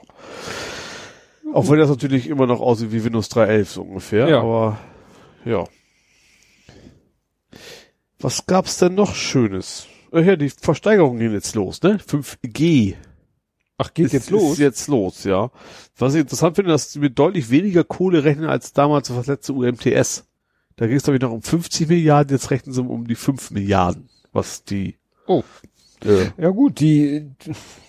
Auch 1.54 1.70
wenn 1.70 1.78
das 1.78 1.88
natürlich 1.88 2.28
immer 2.28 2.46
noch 2.46 2.60
aussieht 2.60 2.92
wie 2.92 3.04
Windows 3.04 3.28
3.11 3.30 3.64
so 3.72 3.82
ungefähr, 3.82 4.28
Ja. 4.28 4.40
aber, 4.40 4.78
ja. 5.44 5.64
Was 8.18 8.44
gab's 8.46 8.76
denn 8.78 8.94
noch 8.96 9.14
Schönes? 9.14 9.86
Ach 10.12 10.22
ja, 10.24 10.36
die 10.36 10.50
Versteigerung 10.50 11.18
ging 11.18 11.32
jetzt 11.32 11.54
los, 11.54 11.82
ne? 11.82 11.98
5G. 11.98 12.94
Ach, 13.78 13.94
geht 13.94 14.06
Ist- 14.06 14.12
jetzt 14.12 14.30
los? 14.30 14.52
Ist 14.54 14.58
jetzt 14.58 14.88
los, 14.88 15.24
ja. 15.24 15.50
Was 15.96 16.14
ich 16.14 16.20
interessant 16.20 16.56
finde, 16.56 16.70
dass 16.72 16.92
sie 16.92 16.98
mit 16.98 17.18
deutlich 17.18 17.50
weniger 17.50 17.84
Kohle 17.84 18.24
rechnen 18.24 18.46
als 18.46 18.72
damals 18.72 19.08
das 19.08 19.26
letzte 19.26 19.52
UMTS. 19.54 20.26
Da 20.76 20.86
ging 20.86 20.96
es, 20.96 21.02
glaube 21.04 21.16
ich, 21.16 21.22
noch 21.22 21.30
um 21.32 21.42
50 21.42 21.88
Milliarden, 21.88 22.34
jetzt 22.36 22.50
rechnen 22.50 22.72
sie 22.74 22.82
um 22.82 23.06
die 23.06 23.14
5 23.14 23.50
Milliarden, 23.50 24.08
was 24.32 24.64
die 24.64 24.96
Oh. 25.26 25.44
äh, 26.04 26.26
Ja 26.38 26.48
gut, 26.50 26.80
die, 26.80 27.30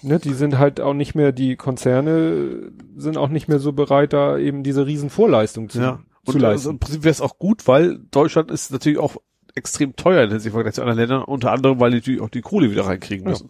ne, 0.01 0.19
die 0.19 0.33
sind 0.33 0.57
halt 0.59 0.79
auch 0.79 0.93
nicht 0.93 1.15
mehr, 1.15 1.31
die 1.31 1.55
Konzerne 1.55 2.71
sind 2.95 3.17
auch 3.17 3.29
nicht 3.29 3.47
mehr 3.47 3.59
so 3.59 3.71
bereit, 3.73 4.13
da 4.13 4.37
eben 4.37 4.63
diese 4.63 4.85
riesen 4.85 5.09
Vorleistung 5.09 5.69
zu, 5.69 5.79
ja. 5.79 5.99
Und 6.25 6.35
also 6.35 6.39
leisten. 6.39 6.69
im 6.71 6.79
Prinzip 6.79 7.03
wäre 7.03 7.11
es 7.11 7.21
auch 7.21 7.39
gut, 7.39 7.67
weil 7.67 7.97
Deutschland 8.11 8.51
ist 8.51 8.71
natürlich 8.71 8.99
auch 8.99 9.15
extrem 9.55 9.95
teuer 9.95 10.23
in 10.23 10.29
Hinsicht 10.31 10.53
Vergleich 10.53 10.75
zu 10.75 10.81
anderen 10.81 10.99
Ländern, 10.99 11.23
unter 11.23 11.51
anderem, 11.51 11.79
weil 11.79 11.91
die 11.91 11.97
natürlich 11.97 12.21
auch 12.21 12.29
die 12.29 12.41
Kohle 12.41 12.71
wieder 12.71 12.85
reinkriegen 12.85 13.25
Ja. 13.25 13.31
müssen. 13.31 13.49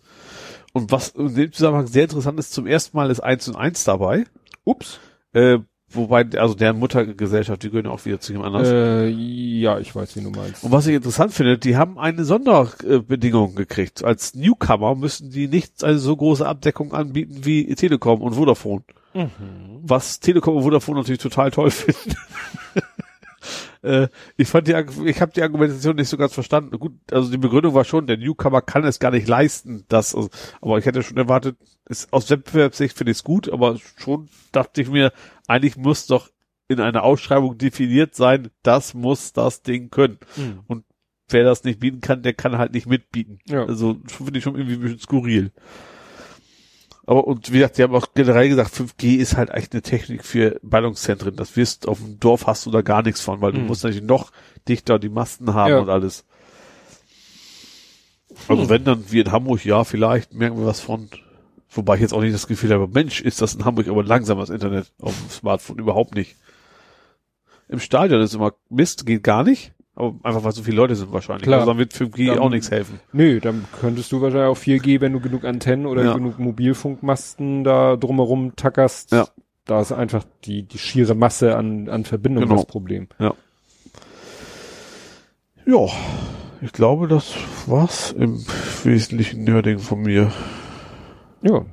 Und 0.74 0.92
was 0.92 1.10
in 1.10 1.36
dem 1.36 1.52
Zusammenhang 1.52 1.88
sehr 1.88 2.04
interessant 2.04 2.40
ist, 2.40 2.54
zum 2.54 2.66
ersten 2.66 2.96
Mal 2.96 3.10
ist 3.12 3.20
1 3.20 3.48
und 3.50 3.56
1 3.58 3.84
dabei. 3.84 4.24
Ups. 4.64 5.00
Äh, 5.34 5.60
wobei, 5.90 6.26
also 6.38 6.54
deren 6.54 6.80
Muttergesellschaft, 6.80 7.64
die 7.64 7.70
gehören 7.70 7.88
ja 7.88 7.92
auch 7.92 8.06
wieder 8.06 8.22
zu 8.22 8.32
jemand 8.32 8.56
anders. 8.56 8.70
Äh, 8.72 9.08
ja, 9.10 9.80
ich 9.80 9.94
weiß, 9.94 10.16
wie 10.16 10.22
du 10.22 10.30
meinst. 10.30 10.64
Und 10.64 10.72
was 10.72 10.88
ich 10.88 10.96
interessant 10.96 11.34
finde, 11.34 11.58
die 11.58 11.76
haben 11.76 12.00
eine 12.00 12.24
Sonderbedingung 12.24 13.56
gekriegt. 13.56 14.04
Als 14.04 14.34
Newcomer 14.34 14.96
müssen 14.96 15.30
die 15.32 15.48
nicht 15.50 15.84
eine 15.84 15.98
so 15.98 16.16
große 16.16 16.46
Abdeckung 16.48 16.94
anbieten 16.94 17.42
wie 17.44 17.74
Telekom 17.76 18.22
und 18.22 18.36
Vodafone. 18.36 18.84
Mhm. 19.14 19.28
Was 19.82 20.22
Telekom 20.22 20.56
und 20.56 20.64
Vodafone 20.64 21.00
natürlich 21.00 21.22
total 21.22 21.52
toll 21.52 21.70
finden. 21.72 22.16
äh, 23.82 24.08
ich 24.38 24.48
fand 24.48 24.68
die, 24.68 24.76
ich 25.06 25.22
habe 25.22 25.32
die 25.32 25.42
Argumentation 25.42 25.96
nicht 25.96 26.10
so 26.10 26.18
ganz 26.18 26.34
verstanden. 26.34 26.78
Gut, 26.80 26.94
also 27.12 27.32
die 27.32 27.38
Begründung 27.38 27.74
war 27.74 27.86
schon, 27.86 28.08
der 28.08 28.18
Newcomer 28.18 28.62
kann 28.62 28.84
es 28.84 29.00
gar 29.00 29.12
nicht 29.12 29.28
leisten, 29.28 29.86
das, 29.88 30.16
also, 30.16 30.30
aber 30.62 30.78
ich 30.78 30.86
hätte 30.86 31.04
schon 31.04 31.18
erwartet, 31.18 31.58
ist, 31.88 32.12
aus 32.14 32.30
Wettbewerbssicht 32.30 32.98
finde 32.98 33.12
ich 33.12 33.18
es 33.18 33.24
gut, 33.24 33.50
aber 33.50 33.78
schon 33.98 34.30
dachte 34.52 34.82
ich 34.82 34.90
mir, 34.90 35.12
eigentlich 35.48 35.78
muss 35.78 36.08
doch 36.08 36.30
in 36.68 36.80
einer 36.80 37.04
Ausschreibung 37.04 37.58
definiert 37.58 38.16
sein, 38.16 38.50
das 38.64 38.94
muss 38.94 39.34
das 39.34 39.62
Ding 39.62 39.90
können. 39.90 40.20
Mhm. 40.38 40.62
Und 40.68 40.86
wer 41.30 41.44
das 41.44 41.64
nicht 41.64 41.80
bieten 41.80 42.02
kann, 42.02 42.24
der 42.24 42.34
kann 42.34 42.58
halt 42.58 42.74
nicht 42.74 42.88
mitbieten. 42.88 43.40
Ja. 43.48 43.66
Also 43.66 44.00
finde 44.06 44.38
ich 44.38 44.44
schon 44.44 44.56
irgendwie 44.56 44.76
ein 44.76 44.82
bisschen 44.82 45.00
skurril. 45.00 45.52
Aber 47.06 47.26
und 47.28 47.52
wie 47.52 47.58
gesagt, 47.58 47.78
die 47.78 47.84
haben 47.84 47.96
auch 47.96 48.08
generell 48.14 48.48
gesagt, 48.48 48.72
5G 48.76 49.16
ist 49.18 49.36
halt 49.36 49.50
echt 49.50 49.74
eine 49.74 49.82
Technik 49.82 50.24
für 50.24 50.60
Ballungszentren. 50.62 51.36
Das 51.36 51.56
wirst 51.58 51.88
auf 51.88 51.98
dem 52.00 52.20
Dorf 52.20 52.46
hast 52.48 52.66
du 52.66 52.72
da 52.72 52.82
gar 52.82 53.02
nichts 53.02 53.22
von, 53.22 53.42
weil 53.42 53.52
du 53.54 53.60
Mhm. 53.60 53.68
musst 53.68 53.84
natürlich 53.84 54.06
noch 54.08 54.32
dichter 54.68 55.00
die 55.00 55.10
Masten 55.10 55.54
haben 55.54 55.72
Ja. 55.72 55.80
und 55.80 55.90
alles. 55.90 56.26
Also 58.48 58.70
wenn 58.70 58.84
dann 58.84 59.12
wie 59.12 59.20
in 59.20 59.32
Hamburg, 59.32 59.66
ja, 59.66 59.84
vielleicht 59.84 60.34
merken 60.34 60.58
wir 60.58 60.66
was 60.66 60.80
von. 60.80 61.10
Wobei 61.74 61.96
ich 61.96 62.02
jetzt 62.02 62.14
auch 62.14 62.22
nicht 62.22 62.34
das 62.34 62.48
Gefühl 62.48 62.72
habe, 62.74 62.88
Mensch, 62.88 63.22
ist 63.22 63.42
das 63.42 63.56
in 63.56 63.64
Hamburg 63.66 63.88
aber 63.88 64.04
langsam 64.04 64.38
das 64.40 64.50
Internet 64.50 64.92
auf 65.02 65.18
dem 65.18 65.30
Smartphone 65.30 65.80
überhaupt 65.80 66.16
nicht. 66.16 66.36
Im 67.70 67.80
Stadion 67.80 68.22
ist 68.22 68.34
immer 68.34 68.54
Mist, 68.70 69.06
geht 69.06 69.24
gar 69.24 69.44
nicht. 69.44 69.74
Aber 69.96 70.16
einfach 70.24 70.44
weil 70.44 70.52
so 70.54 70.64
viele 70.64 70.78
Leute 70.78 70.96
sind 70.96 71.12
wahrscheinlich. 71.12 71.44
Klar. 71.44 71.60
Also 71.60 71.72
dann 71.72 71.78
wird 71.78 71.94
5G 71.94 72.28
Dann- 72.28 72.40
auch 72.40 72.50
nichts 72.50 72.72
helfen. 72.72 73.00
Nö, 73.12 73.40
dann 73.42 73.66
könntest 73.82 74.12
du 74.12 74.22
wahrscheinlich 74.22 74.48
auch 74.50 74.58
4G, 74.58 75.02
wenn 75.02 75.12
du 75.14 75.20
genug 75.20 75.44
Antennen 75.44 75.86
oder 75.86 76.04
Ja. 76.06 76.14
genug 76.14 76.40
Mobilfunkmasten 76.40 77.64
da 77.64 77.98
drumherum 77.98 78.56
tackerst. 78.56 79.12
Ja. 79.12 79.28
Da 79.66 79.82
ist 79.82 79.92
einfach 79.92 80.24
die, 80.46 80.64
die 80.64 80.78
schiere 80.78 81.14
Masse 81.14 81.56
an, 81.58 81.88
an 81.90 82.06
Verbindung 82.06 82.44
Genau. 82.46 82.56
das 82.56 82.66
Problem. 82.66 83.08
Ja, 85.66 85.86
ich 86.62 86.72
glaube, 86.72 87.08
das 87.08 87.36
war's 87.68 88.12
im 88.12 88.44
Wesentlichen 88.84 89.44
Nerding 89.44 89.80
von 89.80 90.02
mir. 90.02 90.32
Ja. 91.44 91.66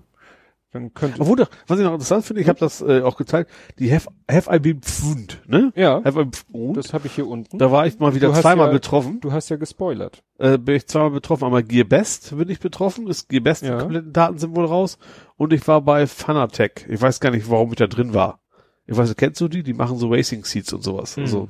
Dann 0.71 0.93
könnte, 0.93 1.21
Obwohl, 1.23 1.37
doch, 1.37 1.49
was 1.67 1.79
ich 1.79 1.85
noch 1.87 1.95
interessant 1.95 2.27
finde, 2.27 2.43
ich 2.43 2.49
habe 2.49 2.59
das 2.59 2.83
äh, 2.83 3.01
auch 3.01 3.17
gezeigt, 3.17 3.51
die 3.79 3.91
Have, 3.91 4.11
have 4.31 4.55
I 4.55 4.59
been 4.59 4.83
Pfund, 4.83 5.41
ne? 5.47 5.73
ja, 5.75 6.03
Have 6.05 6.21
I 6.21 6.25
been 6.25 6.33
Pfund? 6.33 6.77
das 6.77 6.93
habe 6.93 7.07
ich 7.07 7.15
hier 7.15 7.27
unten. 7.27 7.57
Da 7.57 7.73
war 7.73 7.87
ich 7.87 7.99
mal 7.99 8.15
wieder 8.15 8.35
zweimal 8.35 8.67
ja- 8.67 8.73
betroffen. 8.75 9.19
Du 9.21 9.33
hast 9.33 9.49
ja 9.49 9.57
gespoilert. 9.57 10.23
Äh, 10.39 10.59
bin 10.59 10.75
ich 10.77 10.87
zweimal 10.87 11.11
betroffen. 11.13 11.45
Einmal 11.45 11.63
Gearbest 11.63 12.37
bin 12.37 12.51
ich 12.51 12.61
betroffen. 12.61 13.07
Ist 13.07 13.31
Gearbest, 13.31 13.63
Ja. 13.63 13.77
die 13.77 13.81
kompletten 13.81 14.13
Daten 14.13 14.37
sind 14.37 14.55
wohl 14.55 14.67
raus. 14.67 14.99
Und 15.37 15.55
ich 15.55 15.67
war 15.67 15.81
bei 15.81 16.07
Fanatec. 16.07 16.87
Ich 16.91 17.01
weiß 17.01 17.21
gar 17.21 17.31
nicht, 17.31 17.49
warum 17.49 17.71
ich 17.71 17.77
da 17.77 17.87
drin 17.87 18.13
war. 18.13 18.41
Ich 18.87 18.95
weiß, 18.97 19.17
kennst 19.17 19.41
du 19.41 19.49
die? 19.49 19.63
Die 19.63 19.73
machen 19.75 19.97
so 19.97 20.09
Racing 20.11 20.45
Seats 20.45 20.73
und 20.75 20.83
sowas. 20.85 21.17
Hm. 21.17 21.23
Also 21.25 21.49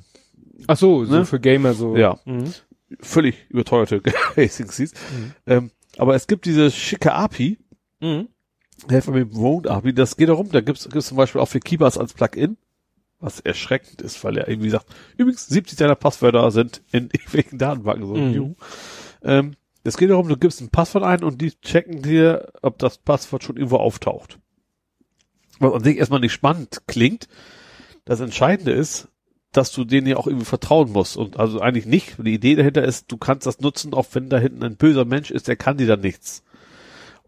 Ach 0.69 0.77
so, 0.77 1.05
so 1.05 1.13
Ne? 1.13 1.25
für 1.25 1.41
Gamer 1.41 1.75
so. 1.75 1.97
Ja. 1.97 2.19
Mhm. 2.25 2.53
völlig 3.01 3.35
überteuerte 3.51 4.01
Racing 4.37 4.71
Seats. 4.71 4.93
Mhm. 4.93 5.33
Ähm, 5.47 5.71
aber 5.99 6.15
es 6.15 6.27
gibt 6.29 6.47
diese 6.47 6.71
schicke 6.71 7.13
API, 7.15 7.59
Mhm. 8.01 8.29
Helfer 8.89 9.13
mit 9.13 9.33
dem 9.33 9.39
Road 9.39 9.67
API, 9.67 9.93
das 9.93 10.17
geht 10.17 10.29
darum, 10.29 10.51
da 10.51 10.61
gibt's 10.61 10.89
gibt's 10.89 11.09
zum 11.09 11.17
Beispiel 11.17 11.41
auch 11.41 11.49
für 11.49 11.61
Keybars 11.61 11.99
als 11.99 12.15
Plugin, 12.15 12.57
was 13.21 13.41
erschreckend 13.41 14.01
ist, 14.03 14.23
weil 14.23 14.39
er 14.39 14.49
irgendwie 14.49 14.71
sagt, 14.71 14.87
übrigens 15.17 15.47
70 15.47 15.79
deiner 15.79 15.97
Passwörter 15.97 16.51
sind 16.51 16.83
in 16.93 17.05
irgendwelchen 17.13 17.59
Datenbanken 17.59 18.07
so. 18.07 18.15
Mhm. 18.15 18.57
Ähm, 19.23 19.57
es 19.85 19.97
geht 19.97 20.11
darum, 20.11 20.29
du 20.29 20.37
gibst 20.37 20.61
ein 20.61 20.71
Passwort 20.71 21.05
ein 21.05 21.25
und 21.25 21.41
die 21.41 21.53
checken 21.61 22.03
dir, 22.03 22.53
ob 22.63 22.79
das 22.79 22.99
Passwort 22.99 23.43
schon 23.43 23.57
irgendwo 23.57 23.77
auftaucht. 23.77 24.39
Was 25.61 25.73
an 25.73 25.83
sich 25.83 25.97
erstmal 25.97 26.21
nicht 26.21 26.33
spannend 26.33 26.83
klingt. 26.87 27.29
Das 28.05 28.21
Entscheidende 28.21 28.73
ist, 28.73 29.09
dass 29.53 29.73
du 29.73 29.85
denen 29.85 30.07
ja 30.07 30.17
auch 30.17 30.27
irgendwie 30.27 30.45
vertrauen 30.45 30.93
musst. 30.93 31.17
Und 31.17 31.39
also 31.39 31.61
eigentlich 31.61 31.87
nicht. 31.87 32.17
Die 32.19 32.35
Idee 32.35 32.55
dahinter 32.55 32.85
ist, 32.85 33.11
du 33.11 33.17
kannst 33.17 33.47
das 33.47 33.61
nutzen, 33.61 33.95
auch 33.95 34.07
wenn 34.13 34.29
da 34.29 34.39
hinten 34.39 34.63
ein 34.63 34.77
böser 34.77 35.05
Mensch 35.05 35.31
ist, 35.31 35.49
der 35.49 35.57
kann 35.57 35.79
dir 35.79 35.87
dann 35.87 36.01
nichts. 36.01 36.43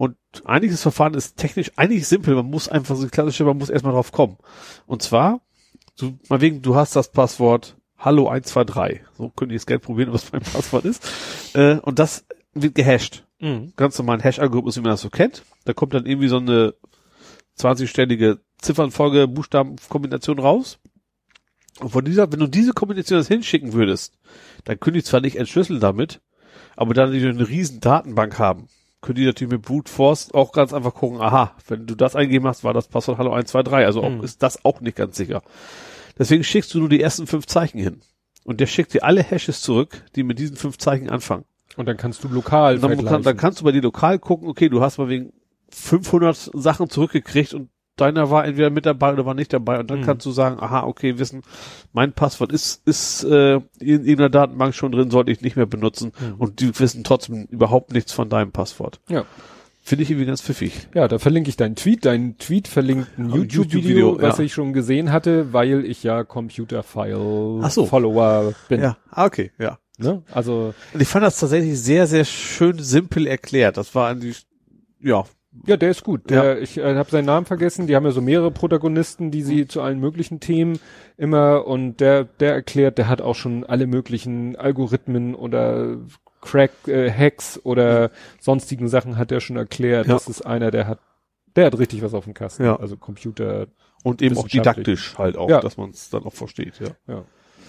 Und 0.01 0.17
einiges 0.47 0.81
Verfahren 0.81 1.13
ist 1.13 1.37
technisch 1.37 1.73
eigentlich 1.77 2.09
simpel. 2.09 2.35
Man 2.35 2.47
muss 2.47 2.71
einfach 2.71 2.97
so 2.97 3.07
klassische, 3.09 3.45
man 3.45 3.59
muss 3.59 3.69
erstmal 3.69 3.93
drauf 3.93 4.13
kommen. 4.13 4.39
Und 4.87 5.03
zwar, 5.03 5.43
du, 5.99 6.19
mal 6.31 6.41
wegen, 6.41 6.63
du 6.63 6.75
hast 6.75 6.97
das 6.97 7.13
Passwort 7.13 7.77
Hallo 7.99 8.31
123. 8.31 9.03
So 9.19 9.29
könnte 9.29 9.55
ich 9.55 9.61
es 9.61 9.67
gerne 9.67 9.81
probieren, 9.81 10.11
was 10.15 10.33
mein 10.33 10.41
Passwort 10.41 10.87
ist. 10.87 11.07
Äh, 11.55 11.81
und 11.81 11.99
das 11.99 12.25
wird 12.55 12.77
gehasht. 12.77 13.27
Mhm. 13.41 13.75
Ganz 13.77 13.99
normalen 13.99 14.23
Hash-Algorithmus, 14.23 14.79
wie 14.79 14.81
man 14.81 14.93
das 14.93 15.03
so 15.03 15.11
kennt. 15.11 15.43
Da 15.67 15.75
kommt 15.75 15.93
dann 15.93 16.07
irgendwie 16.07 16.29
so 16.29 16.39
eine 16.39 16.73
20-stellige 17.59 18.39
Ziffernfolge, 18.57 19.29
Buchstabenkombination 19.29 20.39
raus. 20.39 20.79
Und 21.79 21.91
von 21.91 22.07
dieser, 22.07 22.33
wenn 22.33 22.41
du 22.41 22.47
diese 22.47 22.73
Kombination 22.73 23.19
jetzt 23.19 23.29
hinschicken 23.29 23.75
würdest, 23.75 24.15
dann 24.65 24.81
können 24.81 24.95
die 24.95 25.05
zwar 25.05 25.21
nicht 25.21 25.37
entschlüsseln 25.37 25.79
damit, 25.79 26.23
aber 26.75 26.95
dann 26.95 27.13
die 27.13 27.23
eine 27.23 27.47
riesen 27.47 27.81
Datenbank 27.81 28.39
haben, 28.39 28.69
können 29.01 29.17
die 29.17 29.25
natürlich 29.27 29.53
mit 29.53 29.63
Brute 29.63 29.91
Force 29.91 30.33
auch 30.33 30.53
ganz 30.53 30.73
einfach 30.73 30.95
gucken, 30.95 31.21
aha, 31.21 31.55
wenn 31.69 31.87
du 31.87 31.95
das 31.95 32.17
eingegeben 32.17 32.47
hast, 32.47 32.65
war 32.65 32.75
das 32.75 32.89
Passwort 32.89 33.19
Hallo 33.19 33.31
123, 33.33 33.87
also 33.87 34.03
auch, 34.03 34.11
Mhm. 34.11 34.23
ist 34.25 34.43
das 34.43 34.65
auch 34.65 34.81
nicht 34.81 34.97
ganz 34.97 35.17
sicher. 35.17 35.43
Deswegen 36.19 36.45
schickst 36.45 36.75
du 36.75 36.81
nur 36.81 36.89
die 36.89 37.01
ersten 37.01 37.27
fünf 37.27 37.47
Zeichen 37.47 37.79
hin. 37.79 38.01
Und 38.45 38.61
der 38.61 38.67
schickt 38.67 38.93
dir 38.95 39.05
alle 39.05 39.23
Hashes 39.23 39.63
zurück, 39.63 40.05
die 40.17 40.23
mit 40.23 40.39
diesen 40.39 40.57
fünf 40.57 40.77
Zeichen 40.79 41.09
anfangen. 41.09 41.45
Und 41.77 41.87
dann 41.87 41.97
kannst 41.97 42.25
du 42.25 42.29
lokal 42.29 42.79
dann, 42.79 43.05
kann, 43.05 43.23
dann 43.23 43.37
kannst 43.37 43.61
du 43.61 43.65
bei 43.65 43.73
dir 43.73 43.81
lokal 43.83 44.19
gucken, 44.19 44.49
okay, 44.49 44.69
du 44.69 44.81
hast 44.83 44.99
mal 44.99 45.09
wegen 45.09 45.33
500 45.71 46.51
Sachen 46.55 46.91
zurückgekriegt 46.91 47.55
und 47.55 47.71
deiner 48.01 48.31
war 48.31 48.45
entweder 48.45 48.71
mit 48.71 48.87
dabei 48.87 49.13
oder 49.13 49.27
war 49.27 49.35
nicht 49.35 49.53
dabei 49.53 49.79
und 49.81 49.91
dann 49.91 50.01
Mhm. 50.01 50.05
kannst 50.05 50.27
du 50.27 50.31
sagen, 50.31 50.59
aha, 50.61 50.85
okay, 50.85 51.19
wissen, 51.19 51.43
mein 51.93 52.13
Passwort 52.13 52.53
ist 52.53 52.83
ist 52.87 53.25
äh, 53.25 53.55
in 53.57 54.05
irgendeiner 54.05 54.31
Datenbank 54.31 54.75
schon 54.75 54.93
drin, 54.93 55.11
sollte 55.11 55.31
ich 55.33 55.41
nicht 55.43 55.57
mehr 55.57 55.67
benutzen 55.67 56.13
Mhm. 56.21 56.35
und 56.39 56.61
die 56.61 56.79
wissen 56.79 57.05
trotzdem 57.05 57.45
überhaupt 57.51 57.93
nichts 57.93 58.13
von 58.13 58.29
deinem 58.29 58.53
Passwort. 58.53 59.01
Ja. 59.09 59.25
Finde 59.83 60.03
ich 60.05 60.11
irgendwie 60.11 60.27
ganz 60.27 60.43
pfiffig. 60.43 60.89
Ja, 60.95 61.09
da 61.09 61.19
verlinke 61.19 61.49
ich 61.49 61.57
deinen 61.57 61.75
Tweet. 61.75 62.05
Dein 62.05 62.37
Tweet 62.37 62.69
verlinkt 62.69 63.19
ein 63.19 63.31
YouTube-Video, 63.31 64.11
YouTube-Video, 64.11 64.23
was 64.23 64.39
ja. 64.39 64.45
ich 64.45 64.53
schon 64.53 64.73
gesehen 64.75 65.11
hatte, 65.11 65.53
weil 65.55 65.85
ich 65.87 66.03
ja 66.03 66.23
Computerfile 66.23 67.61
Ach 67.63 67.71
so. 67.71 67.87
Follower 67.87 68.53
bin. 68.69 68.83
Ja, 68.83 68.97
ah, 69.11 69.25
okay, 69.25 69.53
ja. 69.59 69.79
Ne? 69.99 70.23
Also, 70.33 70.75
Und 70.95 71.01
ich 71.03 71.09
fand 71.09 71.25
das 71.25 71.39
tatsächlich 71.39 71.81
sehr, 71.81 72.07
sehr 72.07 72.25
schön 72.25 72.79
simpel 72.79 73.27
erklärt. 73.27 73.77
Das 73.77 73.95
war 73.95 74.09
eigentlich, 74.09 74.47
ja, 75.01 75.25
ja, 75.67 75.77
der 75.77 75.91
ist 75.91 76.05
gut. 76.05 76.31
Der, 76.31 76.61
Ich 76.63 76.79
äh, 76.79 76.95
habe 76.95 77.11
seinen 77.11 77.25
Namen 77.27 77.47
vergessen. 77.47 77.87
Die 77.87 77.97
haben 77.97 78.05
ja 78.05 78.13
so 78.13 78.21
mehrere 78.21 78.51
Protagonisten, 78.51 79.31
die 79.31 79.41
Mhm. 79.41 79.45
sie 79.47 79.67
zu 79.69 79.83
allen 79.83 79.99
möglichen 79.99 80.41
Themen 80.41 80.79
immer 81.17 81.67
und 81.67 81.99
der, 82.01 82.25
der 82.25 82.55
erklärt, 82.55 82.99
der 82.99 83.09
hat 83.09 83.21
auch 83.21 83.35
schon 83.35 83.65
alle 83.65 83.87
möglichen 83.87 84.57
Algorithmen 84.57 85.35
oder 85.35 85.97
Crack, 86.41 86.71
äh, 86.87 87.11
Hacks 87.11 87.61
oder 87.65 88.11
sonstigen 88.41 88.89
Sachen 88.89 89.19
hat 89.19 89.31
er 89.33 89.41
schon 89.41 89.57
erklärt. 89.57 90.07
Ja. 90.07 90.15
Das 90.15 90.29
ist 90.29 90.43
einer, 90.43 90.71
der 90.71 90.87
hat, 90.87 91.01
der 91.57 91.67
hat 91.67 91.79
richtig 91.79 92.03
was 92.03 92.15
auf 92.15 92.25
dem 92.25 92.35
Kasten. 92.35 92.65
Ja. 92.65 92.77
Also 92.77 92.97
Computer, 92.97 93.67
und 94.05 94.23
eben 94.23 94.39
auch 94.39 94.49
didaktisch 94.49 95.19
halt 95.19 95.37
auch, 95.37 95.51
Ja. 95.51 95.61
dass 95.61 95.77
man 95.77 95.91
es 95.91 96.09
dann 96.11 96.23
auch 96.25 96.33
versteht, 96.33 96.81
ja. 96.81 96.89
Ja. 97.15 97.25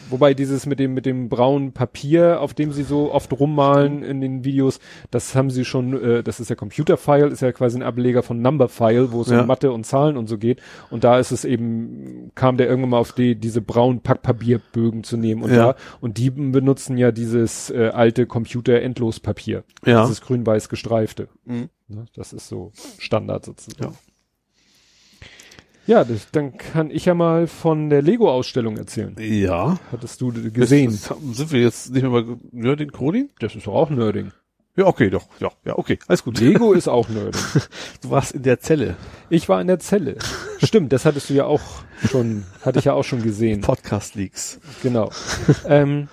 Wobei 0.09 0.33
dieses 0.33 0.65
mit 0.65 0.79
dem 0.79 0.93
mit 0.93 1.05
dem 1.05 1.29
braunen 1.29 1.71
Papier, 1.71 2.41
auf 2.41 2.53
dem 2.53 2.71
sie 2.73 2.83
so 2.83 3.11
oft 3.13 3.31
rummalen 3.39 4.03
in 4.03 4.19
den 4.19 4.43
Videos, 4.43 4.79
das 5.09 5.35
haben 5.35 5.49
sie 5.49 5.63
schon, 5.63 5.93
äh, 6.01 6.23
das 6.23 6.39
ist 6.39 6.49
ja 6.49 6.55
Computerfile, 6.55 7.27
ist 7.27 7.41
ja 7.41 7.51
quasi 7.51 7.77
ein 7.77 7.83
Ableger 7.83 8.23
von 8.23 8.41
Numberfile, 8.41 9.11
wo 9.11 9.21
es 9.21 9.29
Ja. 9.29 9.41
um 9.41 9.47
Mathe 9.47 9.71
und 9.71 9.85
Zahlen 9.85 10.17
und 10.17 10.27
so 10.27 10.37
geht. 10.37 10.61
Und 10.89 11.03
da 11.03 11.17
ist 11.19 11.31
es 11.31 11.45
eben, 11.45 12.31
kam 12.35 12.57
der 12.57 12.67
irgendwann 12.67 12.89
mal 12.91 12.97
auf 12.99 13.13
die, 13.13 13.35
diese 13.35 13.61
braunen 13.61 14.01
Packpapierbögen 14.01 15.03
zu 15.03 15.15
nehmen. 15.17 15.43
Und 15.43 15.51
Ja. 15.51 15.73
da, 15.73 15.75
und 16.01 16.17
die 16.17 16.29
benutzen 16.29 16.97
ja 16.97 17.11
dieses 17.11 17.69
äh, 17.69 17.89
alte 17.93 18.25
Computer-Endlospapier. 18.25 19.63
Ja. 19.85 20.01
Dieses 20.01 20.21
grün-weiß 20.21 20.69
gestreifte. 20.69 21.27
Mhm. 21.45 21.69
Ne? 21.87 22.05
Das 22.15 22.33
ist 22.33 22.47
so 22.47 22.71
Standard 22.97 23.45
sozusagen. 23.45 23.93
Ja. 23.93 24.10
Ja, 25.87 26.03
das, 26.03 26.29
dann 26.31 26.57
kann 26.57 26.91
ich 26.91 27.05
ja 27.05 27.13
mal 27.13 27.47
von 27.47 27.89
der 27.89 28.01
Lego-Ausstellung 28.01 28.77
erzählen. 28.77 29.15
Ja. 29.19 29.79
Hattest 29.91 30.21
du 30.21 30.31
gesehen? 30.51 30.91
Ist, 30.91 31.13
sind 31.33 31.51
wir 31.51 31.61
jetzt 31.61 31.91
nicht 31.91 32.03
mehr 32.03 32.11
bei 32.11 32.23
Nerding 32.51 32.91
Coding? 32.91 33.29
Das 33.39 33.55
ist 33.55 33.67
doch 33.67 33.73
auch 33.73 33.89
Nerding. 33.89 34.31
Ja, 34.77 34.85
okay, 34.85 35.09
doch. 35.09 35.27
Ja, 35.39 35.49
ja, 35.65 35.77
okay. 35.77 35.99
Alles 36.07 36.23
gut. 36.23 36.39
Lego 36.39 36.71
ist 36.71 36.87
auch 36.87 37.09
Nerding. 37.09 37.41
Du 38.01 38.09
warst 38.09 38.31
in 38.33 38.43
der 38.43 38.59
Zelle. 38.61 38.95
Ich 39.29 39.49
war 39.49 39.59
in 39.59 39.67
der 39.67 39.79
Zelle. 39.79 40.17
Stimmt, 40.63 40.93
das 40.93 41.03
hattest 41.03 41.29
du 41.29 41.33
ja 41.33 41.45
auch 41.45 41.61
schon, 42.09 42.45
hatte 42.61 42.79
ich 42.79 42.85
ja 42.85 42.93
auch 42.93 43.03
schon 43.03 43.21
gesehen. 43.21 43.61
Podcast 43.61 44.15
Leaks. 44.15 44.59
Genau. 44.81 45.11
ähm, 45.67 46.07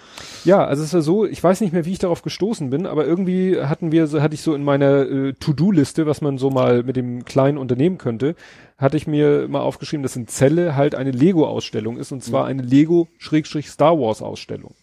Ja, 0.44 0.64
also 0.64 0.82
es 0.82 0.88
ist 0.88 0.94
ja 0.94 1.02
so, 1.02 1.24
ich 1.24 1.42
weiß 1.44 1.60
nicht 1.60 1.72
mehr, 1.72 1.84
wie 1.84 1.92
ich 1.92 1.98
darauf 2.00 2.22
gestoßen 2.22 2.68
bin, 2.70 2.86
aber 2.86 3.06
irgendwie 3.06 3.60
hatten 3.60 3.92
wir, 3.92 4.08
so 4.08 4.20
hatte 4.22 4.34
ich 4.34 4.42
so 4.42 4.54
in 4.54 4.64
meiner 4.64 5.02
äh, 5.08 5.32
To-Do-Liste, 5.34 6.06
was 6.06 6.20
man 6.20 6.36
so 6.38 6.50
mal 6.50 6.82
mit 6.82 6.96
dem 6.96 7.24
Kleinen 7.24 7.58
unternehmen 7.58 7.96
könnte, 7.98 8.34
hatte 8.78 8.96
ich 8.96 9.08
mir 9.08 9.48
mal 9.48 9.60
aufgeschrieben, 9.60 10.04
dass 10.04 10.14
in 10.14 10.28
Celle 10.28 10.76
halt 10.76 10.94
eine 10.94 11.10
Lego-Ausstellung 11.10 11.96
ist 11.98 12.12
und 12.12 12.22
zwar 12.22 12.46
eine 12.46 12.62
Lego-Star 12.62 13.98
Wars-Ausstellung. 13.98 14.74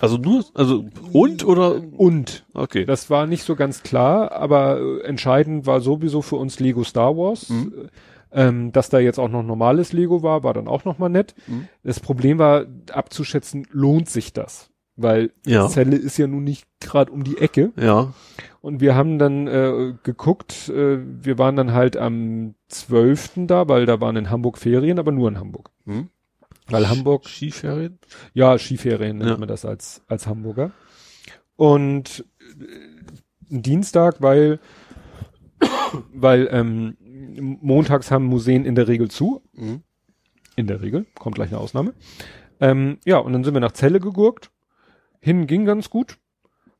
Also 0.00 0.18
nur, 0.18 0.44
also 0.52 0.84
und 1.12 1.46
oder 1.46 1.80
Und 1.96 2.44
okay. 2.52 2.84
das 2.84 3.08
war 3.08 3.26
nicht 3.26 3.44
so 3.44 3.56
ganz 3.56 3.82
klar, 3.82 4.32
aber 4.32 4.78
äh, 4.80 5.00
entscheidend 5.04 5.66
war 5.66 5.80
sowieso 5.80 6.20
für 6.20 6.36
uns 6.36 6.60
Lego 6.60 6.84
Star 6.84 7.16
Wars. 7.16 7.48
Mhm. 7.48 7.88
Ähm, 8.30 8.72
dass 8.72 8.90
da 8.90 8.98
jetzt 8.98 9.18
auch 9.18 9.30
noch 9.30 9.42
normales 9.42 9.94
Lego 9.94 10.22
war, 10.22 10.42
war 10.42 10.52
dann 10.52 10.68
auch 10.68 10.84
noch 10.84 10.98
mal 10.98 11.08
nett. 11.08 11.34
Mhm. 11.46 11.68
Das 11.82 11.98
Problem 11.98 12.36
war 12.36 12.66
abzuschätzen, 12.92 13.66
lohnt 13.70 14.10
sich 14.10 14.34
das? 14.34 14.68
Weil 14.96 15.30
Ja. 15.46 15.68
Celle 15.68 15.96
ist 15.96 16.18
ja 16.18 16.26
nun 16.26 16.44
nicht 16.44 16.66
gerade 16.80 17.10
um 17.10 17.24
die 17.24 17.38
Ecke. 17.38 17.72
Ja. 17.80 18.12
Und 18.60 18.80
wir 18.80 18.94
haben 18.96 19.18
dann 19.18 19.46
äh, 19.46 19.94
geguckt, 20.02 20.68
äh, 20.68 20.98
wir 21.00 21.38
waren 21.38 21.56
dann 21.56 21.72
halt 21.72 21.96
am 21.96 22.54
12. 22.68 23.46
da, 23.46 23.68
weil 23.68 23.86
da 23.86 24.00
waren 24.00 24.16
in 24.16 24.30
Hamburg 24.30 24.58
Ferien, 24.58 24.98
aber 24.98 25.12
nur 25.12 25.28
in 25.28 25.38
Hamburg. 25.38 25.70
Hm? 25.86 26.08
Weil 26.70 26.88
Hamburg 26.88 27.26
Skiferien? 27.28 27.98
ja, 28.34 28.58
Skiferien 28.58 29.18
nennt 29.18 29.30
Ja. 29.30 29.36
man 29.38 29.48
das 29.48 29.64
als, 29.64 30.02
als 30.08 30.26
Hamburger. 30.26 30.72
Und 31.56 32.24
äh, 32.60 32.64
Dienstag, 33.48 34.20
weil, 34.20 34.58
weil 36.12 36.48
ähm, 36.50 36.96
montags 37.62 38.10
haben 38.10 38.24
Museen 38.26 38.64
in 38.64 38.74
der 38.74 38.88
Regel 38.88 39.10
zu. 39.10 39.42
Mhm. 39.54 39.82
In 40.56 40.66
der 40.66 40.82
Regel, 40.82 41.06
kommt 41.18 41.36
gleich 41.36 41.50
eine 41.50 41.60
Ausnahme. 41.60 41.94
Ähm, 42.60 42.98
ja, 43.04 43.18
und 43.18 43.32
dann 43.32 43.44
sind 43.44 43.54
wir 43.54 43.60
nach 43.60 43.72
Celle 43.72 44.00
gegurkt. 44.00 44.50
Hin 45.20 45.46
ging 45.46 45.64
ganz 45.64 45.88
gut. 45.90 46.18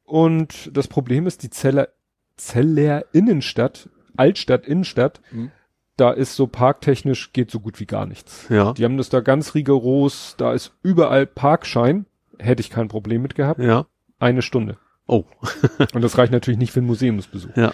Und 0.09 0.71
das 0.77 0.89
Problem 0.89 1.27
ist, 1.27 1.43
die 1.43 1.51
Zeller, 1.51 1.89
Zeller 2.37 3.05
Innenstadt, 3.13 3.89
Altstadt, 4.17 4.67
Innenstadt, 4.67 5.21
Mhm. 5.31 5.51
da 5.97 6.11
ist 6.13 6.35
so 6.35 6.47
parktechnisch 6.47 7.33
geht 7.33 7.51
so 7.51 7.61
gut 7.61 7.79
wie 7.79 7.87
gar 7.87 8.07
nichts. 8.07 8.47
Ja. 8.49 8.73
Die 8.73 8.85
haben 8.85 8.97
das 8.97 9.11
da 9.11 9.21
ganz 9.21 9.55
rigoros, 9.55 10.35
da 10.39 10.53
ist 10.53 10.73
überall 10.83 11.27
Parkschein, 11.27 12.07
hätte 12.39 12.61
ich 12.61 12.71
kein 12.71 12.89
Problem 12.89 13.21
mit 13.23 13.35
gehabt, 13.35 13.61
Ja. 13.61 13.87
eine 14.19 14.43
Stunde. 14.43 14.79
Oh. 15.07 15.25
Und 15.95 16.03
das 16.03 16.17
reicht 16.17 16.33
natürlich 16.33 16.59
nicht 16.59 16.73
für 16.73 16.81
einen 16.81 16.87
Museumsbesuch. 16.87 17.57
Ja. 17.57 17.73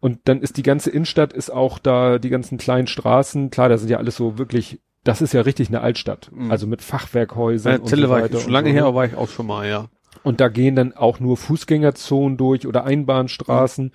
Und 0.00 0.20
dann 0.24 0.40
ist 0.40 0.56
die 0.56 0.62
ganze 0.64 0.90
Innenstadt 0.90 1.32
ist 1.32 1.50
auch 1.50 1.78
da, 1.78 2.18
die 2.18 2.30
ganzen 2.30 2.58
kleinen 2.58 2.86
Straßen, 2.88 3.50
klar, 3.50 3.68
da 3.68 3.78
sind 3.78 3.88
ja 3.88 3.98
alles 3.98 4.16
so 4.16 4.36
wirklich, 4.38 4.80
das 5.04 5.20
ist 5.22 5.32
ja 5.32 5.40
richtig 5.42 5.68
eine 5.68 5.80
Altstadt. 5.80 6.30
Mhm. 6.32 6.50
Also 6.50 6.66
mit 6.66 6.82
Fachwerkhäusern 6.82 7.72
Ja, 7.74 7.78
und 7.80 7.88
so 7.88 7.96
war 8.08 8.22
weiter. 8.22 8.36
ich 8.36 8.42
schon 8.44 8.52
lange 8.52 8.70
so, 8.70 8.74
her, 8.74 8.84
ne? 8.84 8.94
war 8.94 9.04
ich 9.06 9.14
auch 9.16 9.28
schon 9.28 9.46
mal, 9.46 9.68
ja. 9.68 9.86
Und 10.22 10.40
da 10.40 10.48
gehen 10.48 10.76
dann 10.76 10.92
auch 10.92 11.18
nur 11.20 11.36
Fußgängerzonen 11.36 12.36
durch 12.36 12.66
oder 12.66 12.84
Einbahnstraßen. 12.84 13.92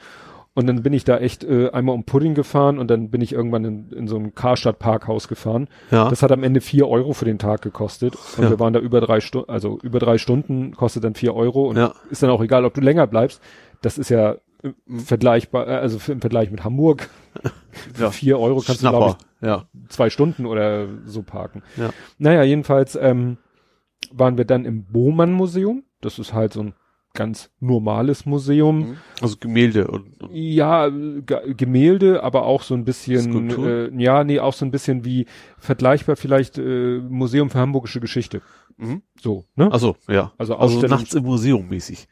Und 0.54 0.66
dann 0.66 0.82
bin 0.82 0.92
ich 0.92 1.04
da 1.04 1.20
echt 1.20 1.44
äh, 1.44 1.70
einmal 1.70 1.94
um 1.94 2.04
Pudding 2.04 2.34
gefahren 2.34 2.80
und 2.80 2.90
dann 2.90 3.12
bin 3.12 3.22
ich 3.22 3.32
irgendwann 3.32 3.64
in, 3.64 3.92
in 3.92 4.08
so 4.08 4.18
ein 4.18 4.34
Karstadt-Parkhaus 4.34 5.28
gefahren. 5.28 5.68
Ja. 5.92 6.10
Das 6.10 6.24
hat 6.24 6.32
am 6.32 6.42
Ende 6.44 6.62
vier 6.62 6.88
Euro 6.88 7.14
für 7.14 7.26
den 7.26 7.38
Tag 7.38 7.62
gekostet. 7.62 8.16
Und 8.38 8.44
Ja. 8.46 8.50
wir 8.50 8.60
waren 8.60 8.74
da 8.74 8.80
über 8.80 9.00
drei 9.00 9.20
Stunden, 9.20 9.52
also 9.52 9.78
über 9.84 10.00
drei 10.00 10.18
Stunden 10.18 10.76
kostet 10.76 11.04
dann 11.04 11.14
vier 11.14 11.36
Euro. 11.36 11.68
Und 11.70 11.78
Ja. 11.78 11.94
ist 12.10 12.24
dann 12.24 12.32
auch 12.32 12.42
egal, 12.42 12.66
ob 12.66 12.74
du 12.74 12.82
länger 12.82 13.06
bleibst. 13.06 13.40
Das 13.84 13.98
ist 14.00 14.10
ja 14.10 14.38
äh, 14.64 14.70
Mhm. 14.88 15.00
vergleichbar, 15.02 15.68
äh, 15.68 15.76
also 15.76 16.12
im 16.12 16.20
Vergleich 16.22 16.50
mit 16.50 16.64
Hamburg. 16.64 17.10
Ja. 18.00 18.10
vier 18.10 18.40
Euro 18.40 18.56
kannst 18.66 18.82
du, 18.84 18.90
glaube 18.90 19.16
Schnapper. 19.40 19.48
Ja. 19.48 19.66
ich, 19.84 19.90
zwei 19.92 20.10
Stunden 20.10 20.48
oder 20.48 20.88
so 21.06 21.22
parken. 21.22 21.62
Ja. 21.78 21.92
Naja, 22.18 22.42
jedenfalls 22.42 22.96
ähm, 23.00 23.38
waren 24.12 24.36
wir 24.40 24.46
dann 24.46 24.66
im 24.66 24.86
Bohmann-Museum. 24.86 25.84
Das 26.02 26.20
ist 26.20 26.34
halt 26.34 26.54
so 26.54 26.62
ein 26.62 26.74
ganz 27.14 27.50
normales 27.60 28.26
Museum. 28.28 28.98
Also 29.22 29.38
Gemälde 29.40 29.88
und, 29.88 30.22
und 30.22 30.30
Ja, 30.36 30.88
äh, 30.88 31.22
Ge- 31.26 31.54
Gemälde, 31.56 32.22
aber 32.22 32.44
auch 32.44 32.62
so 32.62 32.76
ein 32.76 32.84
bisschen, 32.86 33.22
Skulptur? 33.32 33.68
äh, 33.68 33.92
ja, 34.04 34.24
nee, 34.24 34.40
auch 34.40 34.54
so 34.54 34.66
ein 34.66 34.72
bisschen 34.72 35.04
wie 35.04 35.26
vergleichbar 35.58 36.16
vielleicht 36.16 36.60
äh, 36.60 37.00
Museum 37.00 37.50
für 37.50 37.58
Hamburgische 37.60 38.00
Geschichte. 38.02 38.42
Mhm. 38.78 39.02
So, 39.20 39.46
ne? 39.56 39.70
Ach 39.72 39.80
so, 39.80 39.96
ja. 40.08 40.32
Also 40.38 40.58
Also 40.58 40.86
nachts 40.86 41.16
im 41.16 41.24
Museum 41.24 41.68
mäßig. 41.68 42.08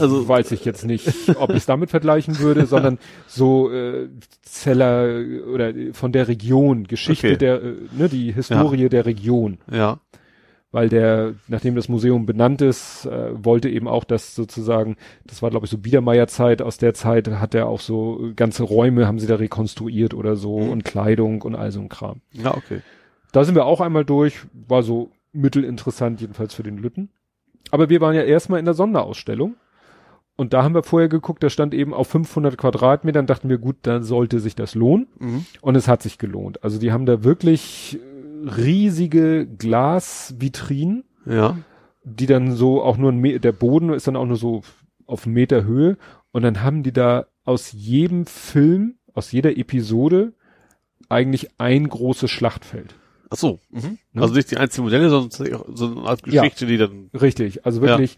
also 0.00 0.28
weiß 0.28 0.52
ich 0.52 0.64
jetzt 0.64 0.84
nicht, 0.84 1.08
ob 1.38 1.50
ich 1.50 1.56
es 1.56 1.66
damit 1.66 1.90
vergleichen 1.90 2.38
würde, 2.38 2.66
sondern 2.66 2.98
so 3.26 3.70
äh, 3.72 4.08
Zeller 4.42 5.22
oder 5.52 5.72
von 5.92 6.12
der 6.12 6.28
Region, 6.28 6.84
Geschichte 6.84 7.26
Okay. 7.28 7.36
der, 7.36 7.62
äh, 7.62 7.74
ne, 7.96 8.08
die 8.08 8.32
Historie 8.32 8.88
der 8.88 9.04
Region. 9.06 9.58
ja. 9.70 9.98
Weil 10.72 10.88
der, 10.88 11.34
nachdem 11.48 11.74
das 11.76 11.88
Museum 11.88 12.26
benannt 12.26 12.60
ist, 12.60 13.06
äh, 13.06 13.30
wollte 13.32 13.68
eben 13.70 13.88
auch 13.88 14.04
das 14.04 14.34
sozusagen, 14.34 14.96
das 15.24 15.40
war 15.40 15.50
glaube 15.50 15.66
ich 15.66 15.70
so 15.70 15.78
Biedermeierzeit, 15.78 16.60
aus 16.60 16.76
der 16.76 16.92
Zeit 16.92 17.28
hat 17.28 17.54
er 17.54 17.68
auch 17.68 17.80
so 17.80 18.32
ganze 18.34 18.64
Räume 18.64 19.06
haben 19.06 19.18
sie 19.18 19.26
da 19.28 19.36
rekonstruiert 19.36 20.12
oder 20.12 20.36
so 20.36 20.58
Mhm. 20.60 20.70
und 20.70 20.84
Kleidung 20.84 21.42
und 21.42 21.54
all 21.54 21.70
so 21.72 21.80
ein 21.80 21.88
Kram. 21.88 22.20
Ja, 22.32 22.54
okay. 22.54 22.80
Da 23.32 23.44
sind 23.44 23.54
wir 23.54 23.64
auch 23.64 23.80
einmal 23.80 24.04
durch, 24.04 24.40
war 24.68 24.82
so 24.82 25.10
mittelinteressant, 25.32 26.20
jedenfalls 26.20 26.52
für 26.54 26.62
den 26.62 26.78
Lütten. 26.78 27.10
Aber 27.70 27.88
wir 27.88 28.00
waren 28.00 28.14
ja 28.14 28.22
erstmal 28.22 28.58
in 28.58 28.64
der 28.64 28.74
Sonderausstellung. 28.74 29.54
Und 30.36 30.52
da 30.52 30.62
haben 30.62 30.74
wir 30.74 30.82
vorher 30.82 31.08
geguckt, 31.08 31.42
da 31.42 31.48
stand 31.48 31.72
eben 31.72 31.94
auf 31.94 32.08
500 32.08 32.58
Quadratmetern, 32.58 33.26
dachten 33.26 33.48
wir, 33.48 33.56
gut, 33.58 33.76
dann 33.82 34.02
sollte 34.02 34.38
sich 34.40 34.54
das 34.54 34.74
lohnen. 34.74 35.06
Mhm. 35.18 35.46
Und 35.62 35.76
es 35.76 35.88
hat 35.88 36.02
sich 36.02 36.18
gelohnt. 36.18 36.62
Also 36.62 36.78
die 36.78 36.92
haben 36.92 37.06
da 37.06 37.24
wirklich 37.24 37.98
riesige 38.46 39.46
Glasvitrinen, 39.46 41.04
Ja. 41.26 41.56
die 42.04 42.26
dann 42.26 42.52
so 42.52 42.82
auch 42.82 42.96
nur 42.96 43.12
ein 43.12 43.18
Meter, 43.18 43.38
der 43.40 43.52
Boden 43.52 43.90
ist 43.92 44.06
dann 44.06 44.16
auch 44.16 44.26
nur 44.26 44.36
so 44.36 44.62
auf 45.06 45.24
einen 45.26 45.34
Meter 45.34 45.64
Höhe. 45.64 45.96
Und 46.32 46.42
dann 46.42 46.62
haben 46.62 46.82
die 46.82 46.92
da 46.92 47.26
aus 47.44 47.72
jedem 47.72 48.26
Film, 48.26 48.94
aus 49.14 49.32
jeder 49.32 49.56
Episode 49.56 50.32
eigentlich 51.08 51.48
ein 51.58 51.88
großes 51.88 52.30
Schlachtfeld. 52.30 52.94
Ach 53.30 53.36
so. 53.36 53.60
Mhm. 53.70 53.98
Ne? 54.12 54.22
Also 54.22 54.34
nicht 54.34 54.50
die 54.50 54.56
einzelnen 54.56 54.86
Modelle, 54.86 55.10
sondern 55.10 55.30
so 55.76 55.86
eine 55.86 56.08
Art 56.08 56.26
Ja. 56.26 56.42
Geschichte, 56.42 56.66
die 56.66 56.76
dann 56.76 57.10
Richtig, 57.12 57.64
also 57.66 57.80
wirklich, 57.82 58.16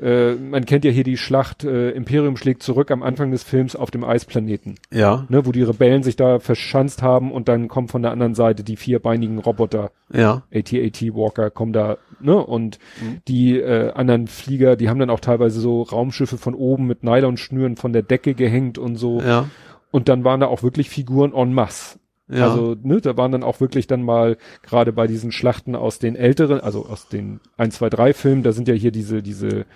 äh, 0.00 0.34
man 0.34 0.64
kennt 0.66 0.84
ja 0.84 0.90
hier 0.90 1.04
die 1.04 1.16
Schlacht, 1.16 1.64
äh, 1.64 1.90
Imperium 1.90 2.36
schlägt 2.36 2.62
zurück 2.62 2.90
am 2.90 3.02
Anfang 3.02 3.30
des 3.30 3.42
Films 3.42 3.76
auf 3.76 3.90
dem 3.90 4.04
Eisplaneten, 4.04 4.76
ja, 4.92 5.24
ne, 5.28 5.46
wo 5.46 5.52
die 5.52 5.62
Rebellen 5.62 6.02
sich 6.02 6.16
da 6.16 6.38
verschanzt 6.38 7.02
haben 7.02 7.32
und 7.32 7.48
dann 7.48 7.68
kommen 7.68 7.88
von 7.88 8.02
der 8.02 8.10
anderen 8.12 8.34
Seite 8.34 8.62
die 8.64 8.76
vierbeinigen 8.76 9.38
Roboter, 9.38 9.90
ja, 10.12 10.42
AT-AT 10.52 11.02
Walker, 11.14 11.50
kommen 11.50 11.72
da, 11.72 11.98
ne, 12.20 12.36
und 12.36 12.78
Mhm. 13.00 13.18
die 13.28 13.58
äh, 13.58 13.92
anderen 13.92 14.26
Flieger, 14.26 14.76
die 14.76 14.88
haben 14.88 14.98
dann 14.98 15.10
auch 15.10 15.20
teilweise 15.20 15.60
so 15.60 15.82
Raumschiffe 15.82 16.38
von 16.38 16.54
oben 16.54 16.86
mit 16.86 17.02
Nylonschnüren 17.04 17.76
von 17.76 17.92
der 17.92 18.02
Decke 18.02 18.34
gehängt 18.34 18.78
und 18.78 18.96
so. 18.96 19.20
ja, 19.20 19.48
Und 19.90 20.08
dann 20.08 20.24
waren 20.24 20.40
da 20.40 20.46
auch 20.46 20.62
wirklich 20.62 20.88
Figuren 20.90 21.32
en 21.34 21.52
masse. 21.52 21.98
Ja. 22.30 22.48
Also, 22.50 22.76
ne, 22.82 23.00
da 23.00 23.16
waren 23.16 23.32
dann 23.32 23.42
auch 23.42 23.60
wirklich 23.60 23.86
dann 23.86 24.02
mal, 24.02 24.36
gerade 24.62 24.92
bei 24.92 25.06
diesen 25.06 25.32
Schlachten 25.32 25.74
aus 25.74 25.98
den 25.98 26.16
älteren, 26.16 26.60
also 26.60 26.86
aus 26.86 27.08
den 27.08 27.40
1, 27.56 27.76
2, 27.76 27.90
3 27.90 28.12
Filmen, 28.14 28.42
da 28.42 28.52
sind 28.52 28.68
ja 28.68 28.74
hier 28.74 28.90
diese, 28.92 29.22
diese, 29.22 29.66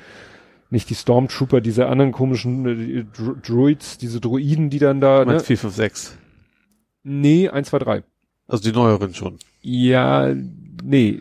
nicht 0.70 0.88
die 0.90 0.94
Stormtrooper, 0.94 1.60
diese 1.60 1.86
anderen 1.86 2.12
komischen 2.12 2.66
äh, 2.66 3.04
Dro 3.16 3.34
Droids, 3.42 3.98
diese 3.98 4.20
Droiden, 4.20 4.70
die 4.70 4.78
dann 4.78 5.00
da, 5.00 5.20
Du 5.20 5.26
ne? 5.26 5.32
meinst 5.32 5.46
4, 5.46 5.58
5, 5.58 5.74
6. 5.74 6.18
Nee, 7.02 7.48
1, 7.48 7.68
2, 7.68 7.78
3. 7.78 8.02
Also 8.46 8.62
die 8.64 8.72
neueren 8.76 9.14
schon. 9.14 9.38
Ja, 9.60 10.34
nee, 10.82 11.20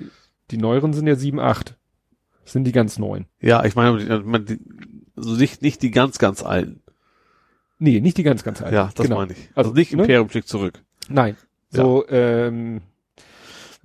die 0.52 0.58
neueren 0.58 0.94
sind 0.94 1.08
ja 1.08 1.16
7, 1.16 1.40
8. 1.40 1.76
Das 2.44 2.52
sind 2.54 2.66
die 2.66 2.72
ganz 2.74 3.00
neuen. 3.00 3.26
Ja, 3.40 3.64
ich 3.64 3.76
meine, 3.76 4.00
die- 4.44 4.60
also 5.16 5.36
nicht, 5.36 5.62
nicht 5.62 5.82
die 5.82 5.92
ganz, 5.92 6.20
ganz 6.20 6.44
alten. 6.44 6.82
Nee, 7.80 8.00
nicht 8.02 8.18
die 8.18 8.24
ganz, 8.24 8.44
ganz 8.44 8.62
alten. 8.62 8.76
Ja, 8.76 8.90
das 8.96 9.06
genau. 9.06 9.18
meine 9.20 9.32
ich. 9.34 9.50
Also 9.56 9.70
Also, 9.70 9.74
nicht 9.74 9.94
ne? 9.94 10.02
Imperium 10.04 10.30
schlägt 10.30 10.48
zurück. 10.48 10.82
Nein. 11.10 11.38
So, 11.70 12.06
ähm, 12.10 12.82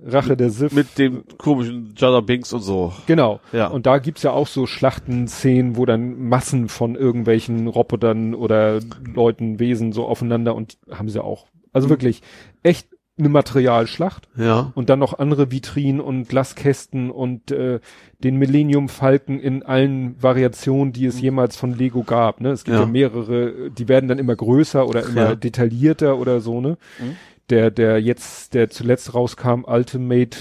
Rache 0.01 0.37
der 0.37 0.49
Sith. 0.49 0.71
Mit 0.71 0.97
dem 0.97 1.23
komischen 1.37 1.93
Jada 1.97 2.21
Binks 2.21 2.53
und 2.53 2.61
so. 2.61 2.93
Genau. 3.05 3.41
Ja. 3.51 3.67
Und 3.67 3.85
da 3.85 3.97
gibt's 3.97 4.23
ja 4.23 4.31
auch 4.31 4.47
so 4.47 4.65
Schlachtenszenen, 4.65 5.75
wo 5.75 5.85
dann 5.85 6.29
Massen 6.29 6.69
von 6.69 6.95
irgendwelchen 6.95 7.67
Robotern 7.67 8.33
oder 8.33 8.79
Leuten, 9.13 9.59
Wesen 9.59 9.91
so 9.91 10.05
aufeinander 10.07 10.55
und 10.55 10.77
haben 10.89 11.09
sie 11.09 11.21
auch. 11.23 11.47
Also 11.73 11.87
Mhm. 11.87 11.91
wirklich 11.91 12.21
echt 12.63 12.87
eine 13.19 13.29
Materialschlacht 13.29 14.27
Ja. 14.37 14.71
und 14.75 14.89
dann 14.89 14.99
noch 14.99 15.19
andere 15.19 15.51
Vitrinen 15.51 15.99
und 16.01 16.27
Glaskästen 16.29 17.11
und 17.11 17.51
äh, 17.51 17.79
den 18.23 18.37
Millennium 18.37 18.89
Falken 18.89 19.39
in 19.39 19.63
allen 19.63 20.21
Variationen, 20.21 20.93
die 20.93 21.05
es 21.05 21.19
jemals 21.21 21.55
von 21.57 21.73
Lego 21.77 22.03
gab. 22.03 22.41
Ne? 22.41 22.49
Es 22.51 22.63
gibt 22.63 22.77
ja. 22.77 22.85
Mhm. 22.85 22.95
Ja. 22.95 23.09
mehrere, 23.09 23.71
die 23.71 23.87
werden 23.87 24.07
dann 24.07 24.19
immer 24.19 24.35
größer 24.35 24.87
oder 24.87 25.03
immer 25.05 25.29
Ja. 25.29 25.35
detaillierter 25.35 26.17
oder 26.17 26.39
so. 26.41 26.61
Ne? 26.61 26.77
Mhm. 26.99 27.15
Der, 27.49 27.71
der 27.71 28.01
jetzt, 28.01 28.53
der 28.53 28.69
zuletzt 28.69 29.13
rauskam, 29.13 29.63
Ultimate 29.65 30.37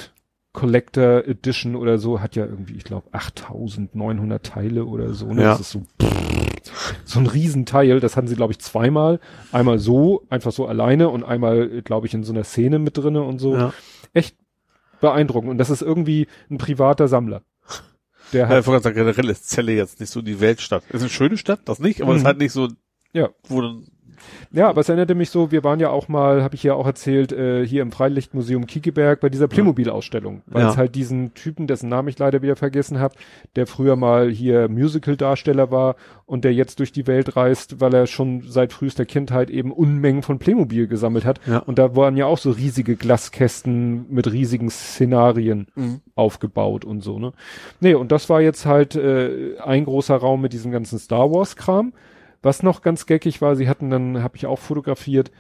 Collector 0.53 1.25
Edition 1.27 1.77
oder 1.77 1.99
so, 1.99 2.21
hat 2.21 2.35
ja 2.37 2.45
irgendwie, 2.45 2.75
ich 2.75 2.85
glaube, 2.85 3.07
8900 3.13 4.45
Teile 4.45 4.85
oder 4.87 5.15
so. 5.15 5.33
Ne? 5.33 5.43
Ja. 5.43 5.51
Das 5.53 5.61
ist 5.61 5.71
so, 5.71 5.83
so 7.05 7.19
ein 7.21 7.27
Riesenteil. 7.27 8.01
Das 8.01 8.17
hatten 8.17 8.29
sie, 8.29 8.37
glaube 8.37 8.53
ich, 8.53 8.59
zweimal. 8.59 9.21
Einmal 9.53 9.79
so, 9.79 10.25
einfach 10.31 10.53
so 10.53 10.67
alleine 10.67 11.09
und 11.09 11.25
einmal, 11.25 11.83
glaube 11.83 12.07
ich, 12.07 12.15
in 12.15 12.25
so 12.25 12.33
einer 12.33 12.45
Szene 12.45 12.79
mit 12.79 12.97
drinne 12.97 13.23
und 13.23 13.39
so. 13.39 13.55
Ja. 13.57 13.73
Echt 14.15 14.37
beeindruckend. 15.01 15.51
Und 15.51 15.59
das 15.59 15.71
ist 15.71 15.83
irgendwie 15.83 16.27
ein 16.51 16.59
privater 16.59 17.09
Sammler. 17.09 17.43
Der 18.33 18.43
Ja, 18.43 18.49
hat, 18.49 18.61
ich 18.61 18.67
wollte 18.67 18.83
sagen, 18.85 18.97
generell 18.97 19.31
ist 19.31 19.49
Celle 19.49 19.73
jetzt 19.73 20.01
nicht 20.01 20.11
so 20.13 20.21
die 20.23 20.41
Weltstadt. 20.41 20.83
Ist 20.91 21.01
eine 21.01 21.09
schöne 21.11 21.37
Stadt, 21.39 21.61
das 21.65 21.79
nicht, 21.79 22.03
aber 22.03 22.11
es 22.13 22.17
Mhm. 22.17 22.21
ist 22.21 22.27
halt 22.27 22.39
nicht 22.39 22.53
so, 22.53 22.69
ja, 23.13 23.31
wo 23.49 23.63
dann, 23.63 23.87
ja, 24.53 24.69
aber 24.69 24.81
es 24.81 24.89
erinnerte 24.89 25.15
mich 25.15 25.31
so, 25.31 25.51
wir 25.51 25.65
waren 25.65 25.81
ja 25.81 25.91
auch 25.91 26.09
mal, 26.09 26.43
habe 26.43 26.55
ich 26.55 26.63
ja 26.63 26.75
auch 26.75 26.87
erzählt, 26.87 27.33
äh, 27.33 27.67
hier 27.67 27.83
im 27.83 27.93
Freilichtmuseum 27.93 28.67
Kiekeberg 28.67 29.21
bei 29.21 29.29
dieser 29.29 29.49
Playmobil-Ausstellung, 29.49 30.43
weil 30.47 30.63
Ja. 30.63 30.71
es 30.71 30.77
halt 30.77 30.95
diesen 30.95 31.35
Typen, 31.35 31.67
dessen 31.67 31.89
Namen 31.89 32.09
ich 32.09 32.19
leider 32.19 32.43
wieder 32.43 32.57
vergessen 32.57 32.99
habe, 32.99 33.15
der 33.57 33.67
früher 33.67 33.97
mal 33.97 34.31
hier 34.31 34.69
Musical-Darsteller 34.69 35.71
war 35.71 35.97
und 36.27 36.45
der 36.45 36.53
jetzt 36.55 36.79
durch 36.79 36.93
die 36.93 37.07
Welt 37.07 37.37
reist, 37.37 37.81
weil 37.81 37.95
er 37.95 38.07
schon 38.07 38.43
seit 38.47 38.73
frühester 38.73 39.05
Kindheit 39.05 39.51
eben 39.51 39.73
Unmengen 39.73 40.23
von 40.23 40.39
Playmobil 40.39 40.87
gesammelt 40.87 41.25
hat. 41.25 41.41
Ja. 41.47 41.59
Und 41.61 41.79
da 41.79 41.97
waren 41.97 42.17
ja 42.17 42.27
auch 42.27 42.39
so 42.39 42.51
riesige 42.51 42.97
Glaskästen 42.97 44.07
mit 44.11 44.31
riesigen 44.33 44.71
Szenarien 44.71 45.67
aufgebaut 46.15 46.85
und 46.85 47.03
so, 47.03 47.19
ne? 47.19 47.33
Nee, 47.81 47.95
und 47.95 48.13
das 48.13 48.29
war 48.29 48.41
jetzt 48.41 48.67
halt 48.67 48.95
äh, 48.97 49.59
ein 49.65 49.85
großer 49.85 50.17
Raum 50.17 50.41
mit 50.41 50.53
diesem 50.53 50.73
ganzen 50.73 50.99
Star 50.99 51.31
Wars 51.31 51.57
Kram. 51.57 51.93
Was 52.43 52.63
noch 52.63 52.83
ganz 52.83 53.07
geckig 53.07 53.41
war, 53.43 53.57
sie 53.57 53.69
hatten 53.69 53.91
dann, 53.91 54.23
habe 54.23 54.37
ich 54.37 54.47
auch 54.47 54.59
fotografiert, 54.59 55.31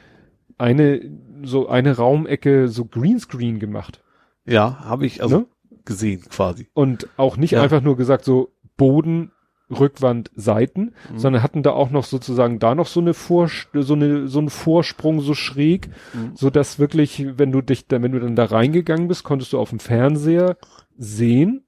eine 0.56 1.00
so 1.44 1.68
eine 1.68 1.96
Raumecke 1.96 2.68
so 2.68 2.84
Greenscreen 2.84 3.58
gemacht. 3.60 4.02
ja, 4.44 4.80
habe 4.84 5.06
ich 5.06 5.22
also 5.22 5.38
Ne? 5.40 5.46
gesehen 5.84 6.22
quasi. 6.28 6.68
Und 6.74 7.08
auch 7.16 7.36
nicht 7.36 7.52
Ja. 7.52 7.62
einfach 7.62 7.80
nur 7.82 7.96
gesagt 7.96 8.24
so 8.24 8.50
Boden, 8.76 9.30
Rückwand, 9.70 10.30
Seiten, 10.34 10.94
Mhm. 11.12 11.18
sondern 11.18 11.42
hatten 11.42 11.62
da 11.62 11.72
auch 11.72 11.90
noch 11.90 12.04
sozusagen 12.04 12.58
da 12.58 12.74
noch 12.74 12.86
so 12.86 13.00
eine 13.00 13.12
Vor 13.14 13.48
so 13.74 13.92
eine 13.94 14.26
so 14.26 14.38
einen 14.38 14.48
Vorsprung 14.50 15.20
so 15.20 15.34
schräg, 15.34 15.88
Mhm. 16.14 16.32
so 16.34 16.48
dass 16.50 16.78
wirklich, 16.78 17.26
wenn 17.36 17.52
du 17.52 17.60
dich 17.60 17.86
dann, 17.86 18.02
wenn 18.02 18.12
du 18.12 18.20
dann 18.20 18.34
da 18.36 18.46
reingegangen 18.46 19.08
bist, 19.08 19.24
konntest 19.24 19.52
du 19.52 19.58
auf 19.58 19.68
dem 19.70 19.78
Fernseher 19.78 20.56
sehen, 20.96 21.64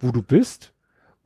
wo 0.00 0.10
du 0.10 0.22
bist. 0.22 0.72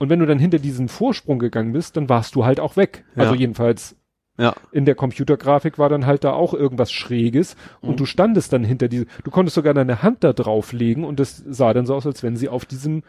Und 0.00 0.08
wenn 0.08 0.18
du 0.18 0.26
dann 0.26 0.38
hinter 0.40 0.58
diesen 0.58 0.88
Vorsprung 0.88 1.38
gegangen 1.38 1.72
bist, 1.72 1.96
dann 1.96 2.08
warst 2.08 2.34
du 2.34 2.44
halt 2.44 2.58
auch 2.58 2.76
weg. 2.76 3.04
Ja. 3.14 3.22
Also 3.22 3.34
jedenfalls 3.36 3.94
Ja, 4.38 4.54
in 4.72 4.86
der 4.86 4.94
Computergrafik 4.94 5.78
war 5.78 5.88
dann 5.90 6.06
halt 6.06 6.24
da 6.24 6.32
auch 6.32 6.54
irgendwas 6.54 6.90
Schräges 6.90 7.54
und 7.82 7.90
Mhm. 7.90 7.96
du 7.96 8.06
standest 8.06 8.52
dann 8.54 8.64
hinter 8.64 8.88
diese, 8.88 9.04
du 9.22 9.30
konntest 9.30 9.54
sogar 9.54 9.74
deine 9.74 10.02
Hand 10.02 10.24
da 10.24 10.32
drauflegen 10.32 11.04
und 11.04 11.20
es 11.20 11.36
sah 11.46 11.74
dann 11.74 11.84
so 11.86 11.94
aus, 11.94 12.06
als 12.06 12.22
wenn 12.22 12.36
sie 12.36 12.48
auf 12.48 12.64
diesem 12.64 13.02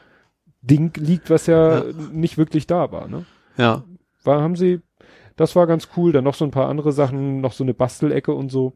Ding 0.61 0.91
liegt, 0.97 1.29
was 1.29 1.47
ja, 1.47 1.77
Ja. 1.77 1.83
nicht 2.11 2.37
wirklich 2.37 2.67
da 2.67 2.91
war, 2.91 3.07
ne? 3.07 3.23
ja, 3.57 3.83
War, 4.23 4.41
haben 4.41 4.55
sie, 4.57 4.81
das 5.37 5.55
war 5.55 5.65
ganz 5.67 5.87
cool, 5.95 6.11
dann 6.11 6.25
noch 6.25 6.35
so 6.35 6.43
ein 6.45 6.51
paar 6.51 6.67
andere 6.67 6.91
Sachen, 6.91 7.39
noch 7.41 7.53
so 7.53 7.63
eine 7.63 7.73
Bastelecke 7.73 8.33
und 8.33 8.51
so. 8.51 8.73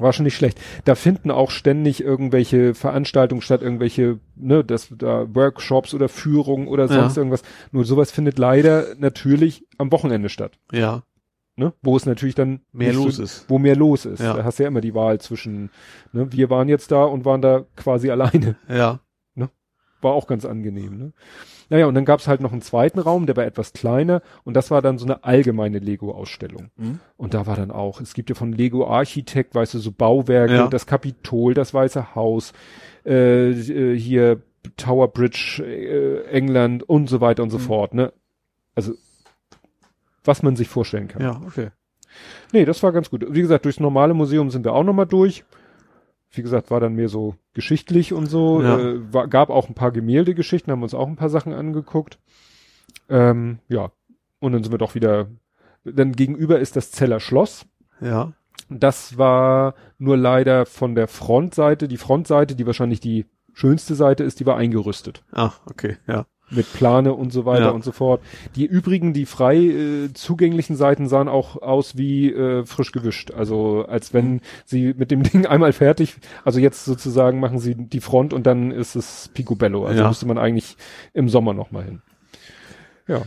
War 0.00 0.12
schon 0.12 0.24
nicht 0.24 0.36
schlecht. 0.36 0.58
Da 0.84 0.94
finden 0.94 1.30
auch 1.30 1.50
ständig 1.50 2.02
irgendwelche 2.02 2.74
Veranstaltungen 2.74 3.42
statt, 3.42 3.62
irgendwelche, 3.62 4.18
ne, 4.34 4.64
das, 4.64 4.88
da 4.96 5.26
Workshops 5.34 5.92
oder 5.94 6.08
Führungen 6.08 6.68
oder 6.68 6.88
sonst 6.88 7.16
Ja. 7.16 7.20
irgendwas. 7.20 7.42
Nur 7.70 7.84
sowas 7.84 8.10
findet 8.10 8.38
leider 8.38 8.94
natürlich 8.98 9.66
am 9.78 9.92
Wochenende 9.92 10.28
statt 10.28 10.58
ja, 10.72 11.02
ne? 11.56 11.72
wo 11.82 11.96
es 11.96 12.06
natürlich 12.06 12.34
dann 12.34 12.60
mehr 12.72 12.92
los 12.92 13.16
so, 13.16 13.22
ist. 13.22 13.44
wo 13.48 13.58
mehr 13.58 13.76
los 13.76 14.06
ist. 14.06 14.20
Ja. 14.20 14.34
Da 14.34 14.44
hast 14.44 14.58
du 14.58 14.62
ja 14.62 14.68
immer 14.68 14.80
die 14.80 14.94
Wahl 14.94 15.20
zwischen, 15.20 15.70
ne? 16.12 16.32
wir 16.32 16.48
waren 16.50 16.68
jetzt 16.68 16.90
da 16.92 17.04
und 17.04 17.24
waren 17.24 17.42
da 17.42 17.64
quasi 17.76 18.10
alleine. 18.10 18.56
Ja, 18.68 19.00
War 20.02 20.14
auch 20.14 20.26
ganz 20.26 20.46
angenehm. 20.46 20.96
Ne? 20.96 21.12
Naja, 21.70 21.86
und 21.86 21.94
dann 21.94 22.04
gab's 22.04 22.28
halt 22.28 22.40
noch 22.42 22.52
einen 22.52 22.60
zweiten 22.62 22.98
Raum, 22.98 23.26
der 23.26 23.36
war 23.36 23.44
etwas 23.46 23.72
kleiner 23.72 24.20
und 24.44 24.54
das 24.54 24.70
war 24.70 24.82
dann 24.82 24.98
so 24.98 25.06
eine 25.06 25.24
allgemeine 25.24 25.78
Lego-Ausstellung. 25.78 26.70
Mhm. 26.76 26.98
Und 27.16 27.32
da 27.32 27.46
war 27.46 27.56
dann 27.56 27.70
auch, 27.70 28.00
es 28.00 28.12
gibt 28.12 28.28
ja 28.28 28.34
von 28.34 28.52
Lego 28.52 28.86
Architekt, 28.86 29.54
weißt 29.54 29.74
du, 29.74 29.78
so 29.78 29.92
Bauwerke, 29.92 30.54
Ja. 30.54 30.68
das 30.68 30.86
Kapitol, 30.86 31.54
das 31.54 31.72
Weiße 31.72 32.14
Haus, 32.14 32.52
äh, 33.06 33.50
äh, 33.50 33.96
hier 33.98 34.42
Tower 34.76 35.08
Bridge, 35.08 35.62
äh, 35.64 36.24
England 36.30 36.82
und 36.88 37.08
so 37.08 37.20
weiter 37.20 37.42
und 37.42 37.50
so 37.50 37.58
Mhm. 37.58 37.62
fort. 37.62 37.94
Ne? 37.94 38.12
Also 38.74 38.92
was 40.24 40.42
man 40.42 40.56
sich 40.56 40.68
vorstellen 40.68 41.08
kann. 41.08 41.22
ja, 41.22 41.40
okay. 41.46 41.68
Nee, 42.52 42.64
das 42.64 42.82
war 42.82 42.92
ganz 42.92 43.08
gut. 43.08 43.24
Wie 43.30 43.40
gesagt, 43.40 43.64
durchs 43.64 43.78
normale 43.80 44.12
Museum 44.12 44.50
sind 44.50 44.64
wir 44.64 44.74
auch 44.74 44.82
nochmal 44.84 45.06
durch. 45.06 45.44
Wie 46.32 46.42
gesagt, 46.42 46.70
war 46.70 46.80
dann 46.80 46.94
mehr 46.94 47.08
so 47.08 47.34
geschichtlich 47.54 48.12
und 48.12 48.26
so. 48.26 48.62
Ja. 48.62 48.78
Äh, 48.78 49.12
war, 49.12 49.28
gab 49.28 49.50
auch 49.50 49.68
ein 49.68 49.74
paar 49.74 49.90
Gemäldegeschichten, 49.90 50.70
haben 50.70 50.82
uns 50.82 50.94
auch 50.94 51.08
ein 51.08 51.16
paar 51.16 51.28
Sachen 51.30 51.52
angeguckt. 51.52 52.18
Ähm, 53.08 53.58
ja. 53.68 53.90
Und 54.38 54.52
dann 54.52 54.62
sind 54.62 54.72
wir 54.72 54.78
doch 54.78 54.94
wieder. 54.94 55.28
Dann 55.84 56.12
gegenüber 56.12 56.60
ist 56.60 56.76
das 56.76 56.90
Zeller 56.92 57.20
Schloss. 57.20 57.66
Ja, 58.00 58.32
Das 58.68 59.18
war 59.18 59.74
nur 59.98 60.16
leider 60.16 60.66
von 60.66 60.94
der 60.94 61.08
Frontseite. 61.08 61.88
Die 61.88 61.96
Frontseite, 61.96 62.54
die 62.54 62.66
wahrscheinlich 62.66 63.00
die 63.00 63.26
schönste 63.52 63.94
Seite 63.94 64.24
ist, 64.24 64.40
die 64.40 64.46
war 64.46 64.56
eingerüstet. 64.56 65.24
ah, 65.32 65.52
okay, 65.66 65.96
ja, 66.06 66.26
Mit 66.52 66.72
Plane 66.72 67.14
und 67.14 67.32
so 67.32 67.44
weiter 67.44 67.66
Ja. 67.66 67.70
und 67.70 67.84
so 67.84 67.92
fort. 67.92 68.20
Die 68.56 68.66
übrigen, 68.66 69.12
die 69.12 69.24
frei 69.24 69.56
äh, 69.58 70.12
zugänglichen 70.14 70.74
Seiten 70.74 71.06
sahen 71.08 71.28
auch 71.28 71.62
aus 71.62 71.96
wie 71.96 72.32
äh, 72.32 72.64
frisch 72.64 72.90
gewischt. 72.90 73.30
Also 73.30 73.84
als 73.86 74.12
wenn 74.12 74.40
sie 74.64 74.92
mit 74.96 75.10
dem 75.12 75.22
Ding 75.24 75.46
einmal 75.46 75.72
fertig, 75.72 76.16
also 76.44 76.58
jetzt 76.58 76.84
sozusagen 76.84 77.38
machen 77.38 77.60
sie 77.60 77.76
die 77.76 78.00
Front 78.00 78.32
und 78.32 78.46
dann 78.46 78.72
ist 78.72 78.96
es 78.96 79.30
Picobello. 79.32 79.86
Also 79.86 80.02
Ja. 80.02 80.08
müsste 80.08 80.26
man 80.26 80.38
eigentlich 80.38 80.76
im 81.12 81.28
Sommer 81.28 81.54
noch 81.54 81.70
mal 81.70 81.84
hin. 81.84 82.02
Ja. 83.06 83.22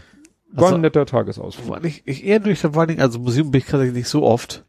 War 0.52 0.66
Also- 0.66 0.76
ein 0.76 0.82
netter 0.82 1.06
Tagesausflug. 1.06 1.82
Nicht, 1.82 2.04
ich 2.06 2.26
eher 2.26 2.40
durch 2.40 2.62
der 2.62 2.76
Weining, 2.76 3.00
also 3.00 3.20
Museum 3.20 3.52
bin 3.52 3.60
ich 3.60 3.66
tatsächlich 3.68 3.96
nicht 3.96 4.10
so 4.10 4.24
oft. 4.24 4.66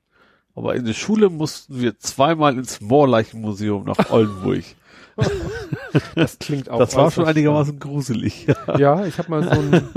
Aber 0.54 0.76
in 0.76 0.84
der 0.84 0.92
Schule 0.92 1.28
mussten 1.30 1.80
wir 1.80 1.98
zweimal 1.98 2.56
ins 2.56 2.80
Moorleichenmuseum 2.80 3.84
nach 3.84 4.10
Oldenburg. 4.10 4.62
Das 6.16 6.38
klingt 6.38 6.68
auch. 6.70 6.78
das 6.78 6.96
war 6.96 7.10
schon 7.10 7.24
einigermaßen 7.24 7.78
gruselig. 7.78 8.46
spannend. 8.50 8.78
Ja, 8.80 9.04
ich 9.06 9.18
habe 9.18 9.30
mal 9.30 9.42
so 9.44 9.50
ein, 9.60 9.90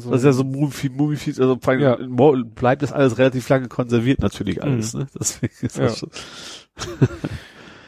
so 0.00 0.10
Das 0.10 0.20
ist 0.20 0.24
ja 0.26 0.32
so 0.32 0.44
Mumifi, 0.44 0.88
Mumifi, 0.88 1.30
also 1.40 1.58
Ja. 1.78 1.96
bleibt 2.54 2.82
das 2.82 2.92
alles 2.92 3.18
relativ 3.18 3.48
lange 3.48 3.68
konserviert 3.68 4.20
natürlich 4.20 4.62
alles, 4.62 4.94
ne? 4.94 5.06
Deswegen 5.18 5.54
ist 5.60 5.78
das 5.78 5.92
Ja. 5.92 5.96
schon, 6.08 6.10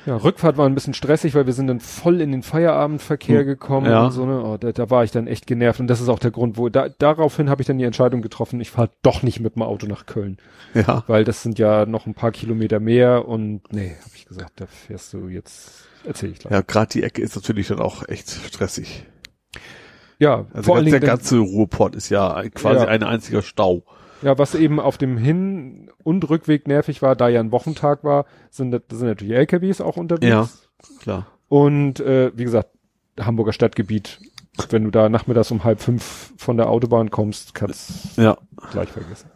Ja, 0.07 0.16
Rückfahrt 0.16 0.57
war 0.57 0.65
ein 0.66 0.74
bisschen 0.74 0.94
stressig, 0.94 1.34
weil 1.34 1.44
wir 1.44 1.52
sind 1.52 1.66
dann 1.66 1.81
voll 1.81 2.23
in 2.23 2.32
den 2.32 2.42
Feierabendverkehr 2.42 3.40
Hm. 3.40 3.47
gekommen 3.47 3.90
Ja. 3.90 4.07
und 4.07 4.12
so, 4.12 4.24
ne? 4.24 4.42
Oh, 4.42 4.57
da, 4.57 4.73
da 4.73 4.89
war 4.89 5.05
ich 5.05 5.10
dann 5.10 5.26
echt 5.26 5.47
genervt 5.47 5.81
und 5.81 5.86
das 5.86 6.00
ist 6.00 6.08
auch 6.08 6.18
der 6.18 6.31
Grund, 6.31 6.57
wo 6.57 6.70
da, 6.70 6.89
daraufhin 6.89 7.50
habe 7.50 7.60
ich 7.60 7.66
dann 7.66 7.76
die 7.76 7.84
Entscheidung 7.84 8.23
getroffen, 8.23 8.58
ich 8.60 8.70
fahre 8.70 8.90
doch 9.02 9.23
nicht 9.23 9.40
mit 9.40 9.57
dem 9.57 9.62
Auto 9.62 9.86
nach 9.86 10.07
Köln, 10.07 10.39
ja. 10.73 11.05
weil 11.08 11.24
das 11.24 11.42
sind 11.42 11.58
ja 11.58 11.84
noch 11.84 12.07
ein 12.07 12.15
paar 12.15 12.31
Kilometer 12.31 12.81
mehr 12.81 13.28
und 13.28 13.70
nee, 13.70 13.97
habe 14.00 14.10
ich 14.15 14.24
gesagt, 14.24 14.52
da 14.60 14.66
fährst 14.66 15.12
du 15.12 15.28
jetzt, 15.28 15.88
erzähl 16.05 16.31
ich 16.33 16.39
gleich. 16.41 16.52
Ja, 16.52 16.60
gerade 16.62 16.91
die 16.91 17.02
Ecke 17.02 17.23
ist 17.23 17.35
natürlich 17.36 17.68
dann 17.68 17.81
auch 17.81 18.07
echt 18.09 18.31
stressig. 18.31 19.05
Ja, 20.18 20.47
Also 20.52 20.62
vor 20.65 20.77
allen 20.77 20.85
ganz, 20.86 20.91
der 20.93 21.01
Dingen, 21.01 21.07
dann, 21.09 21.18
ganze 21.18 21.39
Ruhrport 21.39 21.94
ist 21.94 22.09
ja 22.09 22.43
quasi 22.55 22.81
Ja. 22.83 22.89
ein 22.89 23.02
einziger 23.02 23.43
Stau. 23.43 23.85
ja, 24.23 24.36
was 24.36 24.55
eben 24.57 24.81
auf 24.81 24.99
dem 24.99 25.17
Hin- 25.17 25.91
und 26.02 26.28
Rückweg 26.28 26.67
nervig 26.67 27.02
war, 27.02 27.15
da 27.15 27.28
ja 27.28 27.39
ein 27.41 27.52
Wochentag 27.52 28.02
war, 28.02 28.27
sind, 28.51 28.73
sind 28.91 29.07
natürlich 29.09 29.35
LKWs 29.36 29.81
auch 29.81 29.97
unterwegs. 29.97 30.27
Ja. 30.28 30.49
Klar. 31.01 31.27
Und 31.49 32.01
äh, 32.01 32.33
wie 32.35 32.44
gesagt, 32.44 32.70
Hamburger 33.20 33.52
Stadtgebiet, 33.52 34.18
wenn 34.70 34.85
du 34.85 34.91
da 34.91 35.09
nachmittags 35.09 35.51
um 35.52 35.62
halb 35.62 35.81
fünf 35.81 36.33
von 36.36 36.57
der 36.57 36.68
Autobahn 36.68 37.10
kommst, 37.10 37.55
kannst 37.55 38.17
Ja. 38.17 38.39
gleich 38.73 38.89
vergessen. 38.91 39.31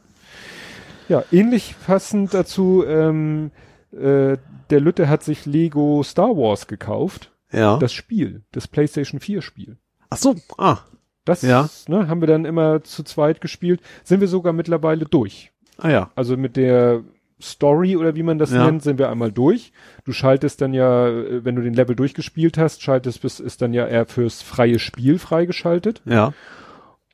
Ja, 1.08 1.23
ähnlich 1.31 1.74
passend 1.86 2.32
dazu, 2.34 2.84
ähm, 2.86 3.50
äh, 3.92 4.38
der 4.70 4.80
Lütte 4.80 5.08
hat 5.08 5.22
sich 5.22 5.46
Lego 5.46 6.02
Star 6.02 6.36
Wars 6.36 6.66
gekauft. 6.66 7.32
Ja. 7.52 7.76
Das 7.78 7.92
Spiel, 7.92 8.42
das 8.52 8.66
PlayStation 8.68 9.20
4 9.20 9.42
Spiel. 9.42 9.76
Ach 10.10 10.16
so, 10.16 10.34
ah. 10.58 10.78
Das 11.24 11.42
Ja. 11.42 11.68
ne, 11.86 12.08
haben 12.08 12.20
wir 12.20 12.26
dann 12.26 12.44
immer 12.44 12.82
zu 12.82 13.02
zweit 13.04 13.40
gespielt. 13.40 13.80
Sind 14.02 14.20
wir 14.20 14.28
sogar 14.28 14.52
mittlerweile 14.52 15.04
durch. 15.04 15.52
Ah 15.78 15.90
ja. 15.90 16.10
Also 16.16 16.36
mit 16.36 16.56
der 16.56 17.02
Story 17.40 17.96
oder 17.96 18.14
wie 18.16 18.22
man 18.22 18.38
das 18.38 18.52
Ja. 18.52 18.64
nennt, 18.64 18.82
sind 18.82 18.98
wir 18.98 19.10
einmal 19.10 19.30
durch. 19.32 19.72
Du 20.04 20.12
schaltest 20.12 20.60
dann 20.60 20.74
ja, 20.74 21.08
äh, 21.08 21.44
wenn 21.44 21.54
du 21.56 21.62
den 21.62 21.74
Level 21.74 21.94
durchgespielt 21.94 22.56
hast, 22.58 22.82
schaltest 22.82 23.22
bis 23.22 23.38
ist 23.40 23.62
dann 23.62 23.72
ja 23.74 23.86
eher 23.86 24.06
fürs 24.06 24.42
freie 24.42 24.78
Spiel 24.78 25.18
freigeschaltet. 25.18 26.02
Ja. 26.06 26.32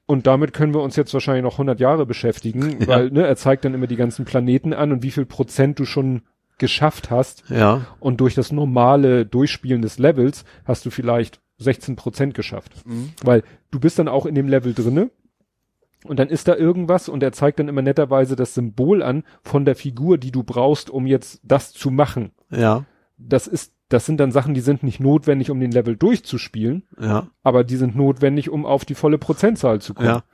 Und 0.07 0.27
damit 0.27 0.55
können 0.55 0.73
wir 0.73 0.81
uns 0.83 0.97
jetzt 0.97 1.13
wahrscheinlich 1.13 1.43
noch 1.45 1.55
100 1.59 1.81
Jahre 1.81 2.07
beschäftigen, 2.07 2.79
Ja. 2.81 2.87
weil 2.89 3.11
ne, 3.11 3.27
er 3.27 3.37
zeigt 3.37 3.65
dann 3.65 3.75
immer 3.75 3.87
die 3.87 3.97
ganzen 3.97 4.25
Planeten 4.25 4.73
an 4.73 4.93
und 4.93 5.03
wie 5.03 5.11
viel 5.11 5.27
Prozent 5.27 5.79
du 5.79 5.85
schon 5.85 6.23
geschafft 6.59 7.11
hast. 7.11 7.45
Ja. 7.49 7.87
Und 8.01 8.21
durch 8.21 8.35
das 8.35 8.53
normale 8.53 9.25
Durchspielen 9.27 9.83
des 9.83 9.99
Levels 9.99 10.45
hast 10.65 10.85
du 10.87 10.91
vielleicht 10.91 11.41
16 11.59 11.97
Prozent 11.97 12.35
geschafft. 12.35 12.87
Mhm. 12.87 13.13
Weil 13.23 13.43
du 13.71 13.81
bist 13.81 13.99
dann 13.99 14.09
auch 14.09 14.27
in 14.27 14.35
dem 14.35 14.49
Level 14.49 14.75
drinne 14.75 15.11
und 16.05 16.19
dann 16.19 16.29
ist 16.29 16.47
da 16.49 16.55
irgendwas 16.55 17.09
und 17.09 17.23
er 17.23 17.33
zeigt 17.33 17.59
dann 17.59 17.69
immer 17.69 17.83
netterweise 17.83 18.37
das 18.37 18.55
Symbol 18.55 19.03
an 19.03 19.25
von 19.43 19.65
der 19.65 19.75
Figur, 19.75 20.19
die 20.19 20.31
du 20.31 20.43
brauchst, 20.45 20.91
um 20.91 21.07
jetzt 21.07 21.41
das 21.43 21.73
zu 21.73 21.91
machen. 21.91 22.31
Ja. 22.51 22.85
Das 23.17 23.49
ist, 23.49 23.73
das 23.89 24.07
sind 24.07 24.19
dann 24.21 24.31
Sachen, 24.31 24.55
die 24.55 24.61
sind 24.61 24.85
nicht 24.85 25.01
notwendig, 25.01 25.51
um 25.51 25.59
den 25.59 25.73
Level 25.73 25.97
durchzuspielen, 25.97 26.85
Ja. 27.01 27.27
aber 27.43 27.65
die 27.65 27.77
sind 27.77 27.97
notwendig, 27.97 28.49
um 28.51 28.65
auf 28.65 28.85
die 28.85 28.95
volle 28.95 29.19
Prozentzahl 29.19 29.81
zu 29.81 29.95
kommen. 29.95 30.09
Ja. 30.09 30.25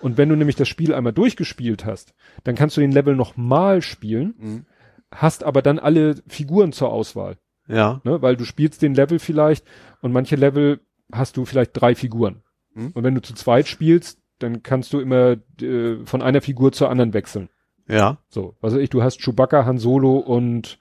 Und 0.00 0.18
wenn 0.18 0.28
du 0.28 0.34
nämlich 0.34 0.56
das 0.56 0.66
Spiel 0.66 0.92
einmal 0.92 1.12
durchgespielt 1.12 1.84
hast, 1.86 2.14
dann 2.42 2.56
kannst 2.56 2.76
du 2.76 2.80
den 2.80 2.90
Level 2.90 3.14
nochmal 3.14 3.80
spielen, 3.82 4.34
Mhm. 4.36 4.66
Hast 5.12 5.44
aber 5.44 5.62
dann 5.62 5.78
alle 5.78 6.16
Figuren 6.26 6.72
zur 6.72 6.90
Auswahl. 6.90 7.36
Ja. 7.68 8.00
Ne? 8.04 8.22
Weil 8.22 8.36
du 8.36 8.44
spielst 8.44 8.82
den 8.82 8.94
Level 8.94 9.18
vielleicht 9.18 9.64
und 10.00 10.12
manche 10.12 10.36
Level 10.36 10.80
hast 11.12 11.36
du 11.36 11.44
vielleicht 11.44 11.72
drei 11.74 11.94
Figuren. 11.94 12.42
Hm. 12.74 12.92
Und 12.92 13.04
wenn 13.04 13.14
du 13.14 13.22
zu 13.22 13.34
zweit 13.34 13.68
spielst, 13.68 14.18
dann 14.38 14.62
kannst 14.62 14.92
du 14.92 15.00
immer 15.00 15.36
äh, 15.60 16.04
von 16.04 16.22
einer 16.22 16.40
Figur 16.40 16.72
zur 16.72 16.90
anderen 16.90 17.14
wechseln. 17.14 17.48
Ja. 17.88 18.18
So, 18.28 18.56
also 18.60 18.78
ich, 18.78 18.90
du 18.90 19.02
hast 19.02 19.20
Chewbacca, 19.20 19.64
Han 19.64 19.78
Solo 19.78 20.16
und 20.16 20.78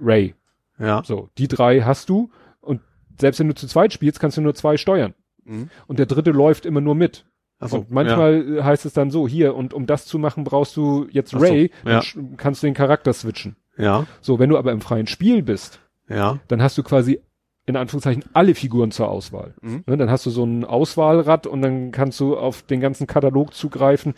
Ray. 0.00 0.34
Ja. 0.78 1.02
So, 1.04 1.30
die 1.38 1.48
drei 1.48 1.80
hast 1.80 2.08
du 2.08 2.30
und 2.60 2.80
selbst 3.18 3.40
wenn 3.40 3.48
du 3.48 3.54
zu 3.54 3.66
zweit 3.66 3.92
spielst, 3.92 4.20
kannst 4.20 4.36
du 4.36 4.42
nur 4.42 4.54
zwei 4.54 4.76
steuern. 4.76 5.14
Mhm. 5.44 5.70
Und 5.86 5.98
der 5.98 6.06
dritte 6.06 6.30
läuft 6.30 6.66
immer 6.66 6.80
nur 6.80 6.94
mit. 6.94 7.24
Und 7.70 7.90
manchmal 7.90 8.58
äh, 8.58 8.62
heißt 8.62 8.84
es 8.86 8.92
dann 8.92 9.10
so, 9.10 9.28
hier, 9.28 9.54
und 9.54 9.74
um 9.74 9.86
das 9.86 10.06
zu 10.06 10.18
machen, 10.18 10.44
brauchst 10.44 10.76
du 10.76 11.06
jetzt 11.10 11.34
Ach 11.34 11.38
so, 11.40 11.44
Ray, 11.46 11.70
ja. 11.86 12.02
dann 12.14 12.36
kannst 12.36 12.62
du 12.62 12.66
den 12.66 12.74
Charakter 12.74 13.12
switchen. 13.12 13.56
Ja. 13.76 14.06
So, 14.20 14.38
wenn 14.38 14.50
du 14.50 14.58
aber 14.58 14.72
im 14.72 14.80
freien 14.80 15.06
Spiel 15.06 15.42
bist, 15.42 15.80
Ja. 16.08 16.38
dann 16.48 16.62
hast 16.62 16.76
du 16.78 16.82
quasi 16.82 17.20
in 17.64 17.76
Anführungszeichen 17.76 18.24
alle 18.32 18.54
Figuren 18.56 18.90
zur 18.90 19.08
Auswahl. 19.08 19.54
Mhm. 19.62 19.84
Ne, 19.86 19.96
dann 19.96 20.10
hast 20.10 20.26
du 20.26 20.30
so 20.30 20.44
ein 20.44 20.64
Auswahlrad 20.64 21.46
und 21.46 21.62
dann 21.62 21.92
kannst 21.92 22.18
du 22.18 22.36
auf 22.36 22.62
den 22.62 22.80
ganzen 22.80 23.06
Katalog 23.06 23.54
zugreifen. 23.54 24.14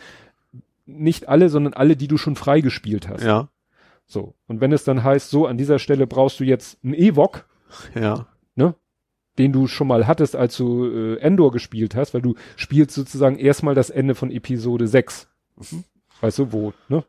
Nicht 0.86 1.28
alle, 1.28 1.48
sondern 1.50 1.74
alle, 1.74 1.96
die 1.96 2.08
du 2.08 2.16
schon 2.16 2.36
freigespielt 2.36 3.08
hast. 3.08 3.22
Ja. 3.22 3.48
So. 4.06 4.34
Und 4.46 4.60
wenn 4.60 4.72
es 4.72 4.84
dann 4.84 5.02
heißt, 5.04 5.30
so, 5.30 5.46
an 5.46 5.56
dieser 5.58 5.78
Stelle 5.78 6.06
brauchst 6.06 6.40
du 6.40 6.44
jetzt 6.44 6.78
einen 6.82 6.94
Ewok, 6.94 7.46
Ja. 7.94 8.26
Den 9.38 9.52
du 9.52 9.66
schon 9.66 9.88
mal 9.88 10.06
hattest, 10.06 10.36
als 10.36 10.56
du 10.56 10.86
äh, 10.86 11.16
Endor 11.18 11.50
gespielt 11.52 11.94
hast, 11.96 12.14
weil 12.14 12.22
du 12.22 12.34
spielst 12.56 12.94
sozusagen 12.94 13.36
erstmal 13.38 13.74
das 13.74 13.90
Ende 13.90 14.14
von 14.14 14.30
Episode 14.30 14.86
6. 14.86 15.28
Mhm. 15.56 15.84
Weißt 16.20 16.38
du, 16.38 16.52
wo, 16.52 16.72
ne? 16.88 17.04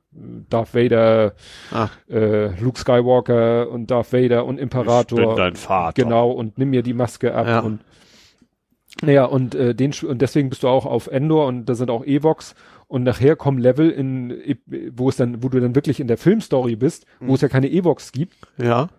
Darth 0.49 0.73
Vader, 0.73 1.35
Ah. 1.71 1.89
äh, 2.09 2.47
Luke 2.59 2.79
Skywalker 2.79 3.69
und 3.69 3.91
Darth 3.91 4.11
Vader 4.11 4.45
und 4.45 4.57
Imperator. 4.59 5.19
Ich 5.19 5.27
bin 5.27 5.35
dein 5.37 5.55
Vater. 5.55 6.03
Genau, 6.03 6.31
und 6.31 6.57
nimm 6.57 6.71
mir 6.71 6.81
die 6.81 6.93
Maske 6.93 7.33
ab 7.35 7.47
Ja. 7.47 7.59
und 7.59 7.79
naja, 9.01 9.25
und 9.25 9.55
äh, 9.55 9.75
den 9.75 9.93
und 10.07 10.21
deswegen 10.21 10.49
bist 10.49 10.63
du 10.63 10.67
auch 10.69 10.85
auf 10.85 11.07
Endor 11.07 11.47
und 11.47 11.65
da 11.65 11.75
sind 11.75 11.89
auch 11.91 12.05
Evox 12.05 12.55
und 12.87 13.03
nachher 13.03 13.35
kommen 13.35 13.57
Level 13.59 13.89
in 13.91 14.33
wo 14.93 15.09
es 15.09 15.17
dann, 15.17 15.43
wo 15.43 15.49
du 15.49 15.59
dann 15.59 15.75
wirklich 15.75 15.99
in 15.99 16.07
der 16.07 16.17
Filmstory 16.17 16.75
bist, 16.77 17.05
wo 17.19 17.25
Mhm. 17.27 17.33
es 17.33 17.41
ja 17.41 17.47
keine 17.49 17.69
Evox 17.71 18.11
gibt, 18.13 18.33
Ja. 18.57 18.89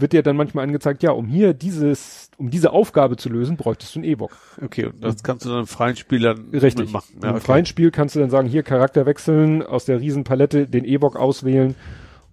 Wird 0.00 0.12
dir 0.12 0.22
dann 0.22 0.36
manchmal 0.36 0.64
angezeigt, 0.64 1.02
ja, 1.02 1.10
um 1.10 1.26
hier 1.26 1.54
dieses, 1.54 2.30
um 2.36 2.50
diese 2.50 2.72
Aufgabe 2.72 3.16
zu 3.16 3.28
lösen, 3.28 3.56
bräuchtest 3.56 3.94
du 3.94 4.00
einen 4.00 4.08
Evox. 4.08 4.36
Okay, 4.62 4.86
und 4.86 5.02
das 5.02 5.22
kannst 5.22 5.44
du 5.44 5.50
dann 5.50 5.60
im 5.60 5.66
freien 5.66 5.96
Spiel 5.96 6.20
dann 6.20 6.50
Richtig. 6.50 6.86
mitmachen. 6.86 7.16
Im 7.16 7.22
Ja, 7.22 7.30
okay. 7.32 7.40
freien 7.40 7.66
Spiel 7.66 7.90
kannst 7.90 8.14
du 8.14 8.20
dann 8.20 8.30
sagen, 8.30 8.48
hier 8.48 8.62
Charakter 8.62 9.06
wechseln, 9.06 9.62
aus 9.62 9.84
der 9.86 10.00
Riesenpalette 10.00 10.66
den 10.66 10.84
Evox 10.84 11.16
auswählen 11.16 11.74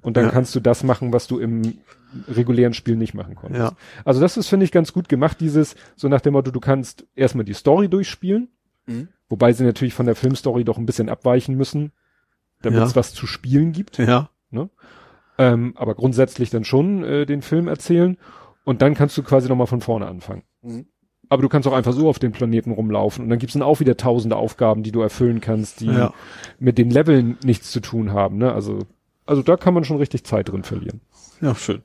und 0.01 0.17
dann 0.17 0.25
Ja. 0.25 0.31
kannst 0.31 0.53
du 0.55 0.59
das 0.59 0.83
machen, 0.83 1.11
was 1.13 1.27
du 1.27 1.39
im 1.39 1.79
regulären 2.27 2.73
Spiel 2.73 2.95
nicht 2.95 3.13
machen 3.13 3.35
konntest. 3.35 3.71
Ja. 3.71 3.77
Also 4.05 4.21
das 4.21 4.37
ist, 4.37 4.47
finde 4.47 4.63
ich, 4.63 4.71
ganz 4.71 4.93
gut 4.93 5.09
gemacht, 5.09 5.39
dieses, 5.41 5.75
so 5.95 6.07
nach 6.07 6.21
dem 6.21 6.33
Motto, 6.33 6.51
du 6.51 6.59
kannst 6.59 7.05
erstmal 7.15 7.45
die 7.45 7.53
Story 7.53 7.89
durchspielen, 7.89 8.49
Mhm. 8.87 9.07
wobei 9.27 9.51
sie 9.53 9.63
natürlich 9.63 9.93
von 9.95 10.05
der 10.05 10.15
Filmstory 10.15 10.63
doch 10.63 10.77
ein 10.77 10.85
bisschen 10.85 11.09
abweichen 11.09 11.55
müssen, 11.55 11.91
damit 12.61 12.79
Ja. 12.79 12.85
es 12.85 12.95
was 12.95 13.13
zu 13.13 13.25
spielen 13.27 13.71
gibt. 13.71 13.97
Ja. 13.97 14.29
Ähm, 15.37 15.73
aber 15.75 15.95
grundsätzlich 15.95 16.49
dann 16.49 16.63
schon 16.63 17.03
äh, 17.03 17.25
den 17.25 17.41
Film 17.41 17.67
erzählen 17.67 18.17
und 18.63 18.81
dann 18.81 18.93
kannst 18.93 19.17
du 19.17 19.23
quasi 19.23 19.49
nochmal 19.49 19.67
von 19.67 19.81
vorne 19.81 20.07
anfangen. 20.07 20.43
Mhm. 20.61 20.85
Aber 21.27 21.41
du 21.41 21.49
kannst 21.49 21.67
auch 21.67 21.73
einfach 21.73 21.93
so 21.93 22.07
auf 22.07 22.19
dem 22.19 22.31
Planeten 22.31 22.71
rumlaufen 22.71 23.23
und 23.23 23.29
dann 23.29 23.39
gibt's 23.39 23.53
dann 23.53 23.63
auch 23.63 23.79
wieder 23.79 23.97
tausende 23.97 24.35
Aufgaben, 24.37 24.83
die 24.83 24.91
du 24.91 25.01
erfüllen 25.01 25.41
kannst, 25.41 25.81
die 25.81 25.87
Ja. 25.87 26.13
mit 26.59 26.77
den 26.77 26.89
Leveln 26.91 27.37
nichts 27.43 27.71
zu 27.71 27.79
tun 27.79 28.13
haben. 28.13 28.37
Ne? 28.37 28.53
Also, 28.53 28.79
also 29.25 29.41
da 29.41 29.57
kann 29.57 29.73
man 29.73 29.83
schon 29.83 29.97
richtig 29.97 30.23
Zeit 30.23 30.49
drin 30.49 30.63
verlieren. 30.63 31.01
Ja, 31.41 31.55
schön. 31.55 31.81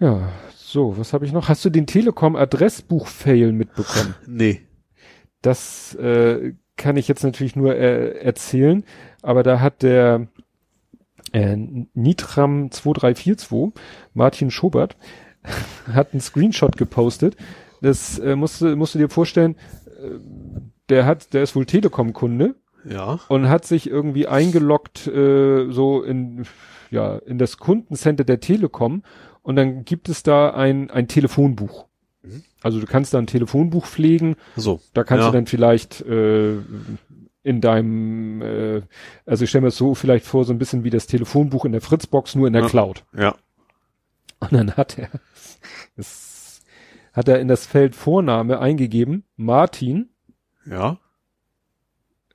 Ja, 0.00 0.28
so, 0.56 0.98
was 0.98 1.12
habe 1.12 1.24
ich 1.24 1.32
noch? 1.32 1.48
Hast 1.48 1.64
du 1.64 1.70
den 1.70 1.86
Telekom-Adressbuch-Fail 1.86 3.52
mitbekommen? 3.52 4.14
Nee. 4.26 4.62
Das 5.42 5.94
äh, 5.96 6.54
kann 6.76 6.96
ich 6.96 7.06
jetzt 7.06 7.22
natürlich 7.22 7.54
nur 7.54 7.76
äh, 7.76 8.18
erzählen, 8.18 8.82
aber 9.22 9.42
da 9.42 9.60
hat 9.60 9.82
der 9.82 10.26
äh, 11.34 11.56
Nitram 11.94 12.70
2342, 12.70 13.72
Martin 14.14 14.50
Schobert, 14.50 14.96
hat 15.92 16.12
einen 16.12 16.20
Screenshot 16.20 16.76
gepostet. 16.76 17.36
Das 17.82 18.18
äh, 18.18 18.34
musst, 18.36 18.60
du- 18.60 18.76
musst 18.76 18.94
du 18.94 18.98
dir 18.98 19.08
vorstellen, 19.10 19.56
äh, 19.86 20.18
der 20.88 21.06
hat, 21.06 21.32
der 21.34 21.42
ist 21.42 21.54
wohl 21.56 21.66
Telekom-Kunde 21.66 22.54
Ja. 22.88 23.18
und 23.28 23.48
hat 23.48 23.64
sich 23.66 23.88
irgendwie 23.88 24.26
eingeloggt 24.26 25.06
äh, 25.06 25.70
so 25.70 26.02
in 26.02 26.44
ja 26.90 27.16
in 27.18 27.38
das 27.38 27.56
Kundencenter 27.58 28.24
der 28.24 28.40
Telekom 28.40 29.02
und 29.42 29.56
dann 29.56 29.84
gibt 29.84 30.08
es 30.08 30.22
da 30.22 30.50
ein 30.50 30.90
ein 30.90 31.08
Telefonbuch. 31.08 31.86
Mhm. 32.22 32.42
Also 32.62 32.80
du 32.80 32.86
kannst 32.86 33.12
da 33.14 33.18
ein 33.18 33.26
Telefonbuch 33.26 33.86
pflegen, 33.86 34.36
So. 34.56 34.80
da 34.92 35.02
kannst 35.04 35.22
Ja. 35.24 35.30
du 35.30 35.36
dann 35.36 35.46
vielleicht 35.46 36.02
äh, 36.02 36.56
in 37.44 37.60
deinem, 37.60 38.42
äh, 38.42 38.82
also 39.26 39.44
ich 39.44 39.50
stelle 39.50 39.62
mir 39.62 39.68
das 39.68 39.76
so 39.76 39.94
vielleicht 39.94 40.26
vor, 40.26 40.44
so 40.44 40.52
ein 40.52 40.58
bisschen 40.58 40.82
wie 40.82 40.90
das 40.90 41.06
Telefonbuch 41.06 41.64
in 41.64 41.72
der 41.72 41.80
Fritzbox, 41.82 42.34
nur 42.34 42.46
in 42.48 42.52
der 42.54 42.62
Ja. 42.62 42.68
Cloud. 42.68 43.04
Ja. 43.16 43.36
Und 44.40 44.52
dann 44.52 44.76
hat 44.76 44.98
er, 44.98 45.10
das, 45.96 46.62
hat 47.12 47.28
er 47.28 47.38
in 47.40 47.46
das 47.48 47.66
Feld 47.66 47.94
Vorname 47.94 48.58
eingegeben, 48.58 49.24
Martin, 49.36 50.08
Ja. 50.66 50.98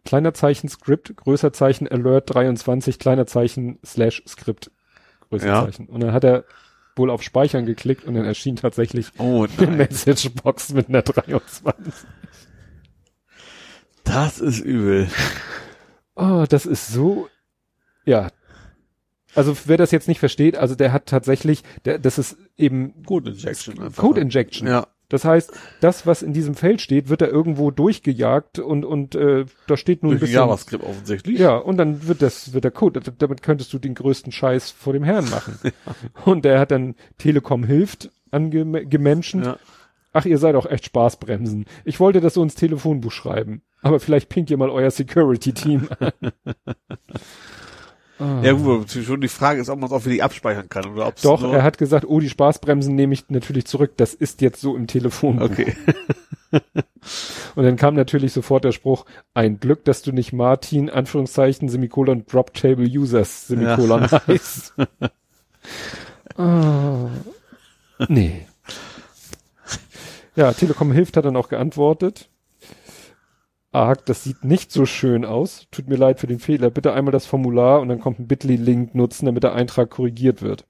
kleiner 0.06 0.34
Zeichen 0.34 0.70
Script, 0.70 1.16
größer 1.18 1.52
Zeichen 1.54 1.88
Alert 1.88 2.34
23, 2.34 3.00
kleiner 3.00 3.26
Zeichen 3.26 3.80
Slash 3.86 4.24
Script, 4.28 4.72
größer 5.30 5.48
Ja. 5.48 5.66
Zeichen. 5.66 5.88
Und 5.88 6.02
dann 6.02 6.14
hat 6.14 6.24
er 6.24 6.46
wohl 6.96 7.10
auf 7.10 7.24
Speichern 7.24 7.66
geklickt 7.66 8.04
und 8.06 8.14
dann 8.16 8.26
erschien 8.26 8.58
tatsächlich 8.58 9.12
Oh 9.18 9.48
eine. 9.58 9.72
Messagebox 9.78 10.74
mit 10.74 10.90
einer 10.90 11.02
23. 11.02 11.94
Das 14.10 14.40
ist 14.40 14.60
übel. 14.60 15.08
Oh, 16.16 16.46
das 16.50 16.66
ist 16.66 16.88
so, 16.88 17.30
ja. 18.06 18.30
Also 19.36 19.56
wer 19.66 19.78
das 19.78 19.92
jetzt 19.92 20.08
nicht 20.08 20.20
versteht, 20.20 20.58
also 20.58 20.74
der 20.74 20.92
hat 20.92 21.06
tatsächlich, 21.06 21.64
der, 21.86 22.00
das 22.00 22.18
ist 22.18 22.36
eben 22.58 23.04
Code 23.06 23.30
Injection 23.30 23.80
einfach. 23.80 24.02
Code 24.02 24.20
Injection. 24.20 24.68
Ja. 24.68 24.88
Das 25.10 25.26
heißt, 25.26 25.52
das, 25.80 26.08
was 26.08 26.24
in 26.24 26.34
diesem 26.34 26.56
Feld 26.56 26.82
steht, 26.82 27.10
wird 27.10 27.22
da 27.22 27.28
irgendwo 27.28 27.70
durchgejagt 27.70 28.58
und 28.58 28.84
und 28.84 29.14
äh, 29.14 29.46
da 29.68 29.78
steht 29.78 30.02
nur 30.02 30.14
ein 30.14 30.20
bisschen. 30.20 30.36
JavaScript 30.36 30.84
offensichtlich. 30.84 31.40
Ja, 31.40 31.58
und 31.58 31.78
dann 31.78 32.08
wird 32.08 32.24
das, 32.24 32.54
wird 32.54 32.64
der 32.64 32.72
Code, 32.72 33.02
damit 33.02 33.44
könntest 33.44 33.72
du 33.74 33.78
den 33.78 33.94
größten 33.94 34.32
Scheiß 34.32 34.72
vor 34.72 34.94
dem 34.94 35.04
Herrn 35.04 35.30
machen. 35.30 35.60
Und 36.26 36.46
der 36.46 36.60
hat 36.60 36.72
dann 36.72 36.96
Telekom 37.20 37.64
hilft 37.64 38.12
angemenschen. 38.32 39.44
Ja. 39.44 39.58
Ach, 40.14 40.26
ihr 40.26 40.40
seid 40.40 40.56
auch 40.56 40.66
echt 40.66 40.86
Spaßbremsen. 40.86 41.66
Ich 41.86 42.00
wollte 42.00 42.22
das 42.22 42.34
so 42.34 42.42
ins 42.42 42.56
Telefonbuch 42.56 43.12
schreiben. 43.12 43.62
Aber 43.82 44.00
vielleicht 44.00 44.30
pinkt 44.30 44.50
ihr 44.52 44.58
mal 44.58 44.70
euer 44.70 44.92
Security-Team 44.92 45.90
an. 46.00 46.12
Ah. 48.22 48.42
Ja, 48.44 48.52
gut, 48.52 48.92
schon 48.92 49.22
die 49.22 49.30
Frage 49.30 49.62
ist, 49.62 49.70
ob 49.70 49.80
man 49.80 49.88
es 49.88 49.94
auch 49.94 50.04
wirklich 50.04 50.22
abspeichern 50.22 50.68
kann 50.68 50.86
oder 50.88 51.08
ob 51.08 51.22
Doch, 51.22 51.42
er 51.42 51.64
hat 51.64 51.78
gesagt, 51.78 52.04
oh, 52.06 52.20
die 52.20 52.28
Spaßbremsen 52.30 52.94
nehme 52.94 53.14
ich 53.14 53.30
natürlich 53.30 53.66
zurück. 53.66 53.94
Das 53.96 54.14
ist 54.14 54.42
jetzt 54.42 54.60
so 54.60 54.76
im 54.76 54.88
Telefonbuch. 54.88 55.50
Okay. 55.50 55.74
Und 57.56 57.64
dann 57.64 57.78
kam 57.78 57.96
natürlich 57.96 58.34
sofort 58.34 58.66
der 58.66 58.74
Spruch, 58.74 59.06
ein 59.34 59.62
Glück, 59.62 59.86
dass 59.86 60.02
du 60.02 60.12
nicht 60.12 60.34
Martin, 60.34 60.90
Anführungszeichen, 60.90 61.70
Semikolon, 61.70 62.26
Drop 62.26 62.54
Table 62.54 62.86
Users, 62.86 63.48
Semikolon 63.48 64.12
heißt. 64.28 64.74
ah, 66.36 67.08
nee. 68.10 68.46
Ja, 70.36 70.52
Telekom 70.52 70.92
hilft 70.92 71.16
hat 71.16 71.24
dann 71.24 71.38
auch 71.38 71.48
geantwortet. 71.48 72.30
Arg, 73.72 74.06
das 74.06 74.24
sieht 74.24 74.44
nicht 74.44 74.72
so 74.72 74.86
schön 74.86 75.26
aus. 75.26 75.68
Tut 75.72 75.88
mir 75.88 75.96
leid 75.96 76.20
für 76.20 76.28
den 76.28 76.40
Fehler. 76.40 76.72
Bitte 76.72 76.94
einmal 76.94 77.12
das 77.12 77.28
Formular 77.28 77.82
und 77.82 77.90
dann 77.90 78.00
kommt 78.00 78.20
ein 78.20 78.28
Bitly-Link 78.28 78.96
nutzen, 78.96 79.26
damit 79.28 79.44
der 79.44 79.54
Eintrag 79.54 79.92
korrigiert 79.92 80.42
wird. 80.42 80.66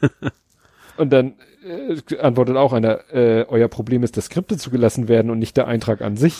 und 0.96 1.12
dann 1.12 1.34
äh, 1.64 2.18
antwortet 2.18 2.56
auch 2.56 2.72
einer, 2.72 3.12
äh, 3.12 3.44
euer 3.48 3.68
Problem 3.68 4.04
ist, 4.04 4.16
dass 4.16 4.26
Skripte 4.26 4.56
zugelassen 4.56 5.08
werden 5.08 5.30
und 5.30 5.38
nicht 5.38 5.56
der 5.56 5.66
Eintrag 5.66 6.00
an 6.00 6.16
sich. 6.16 6.36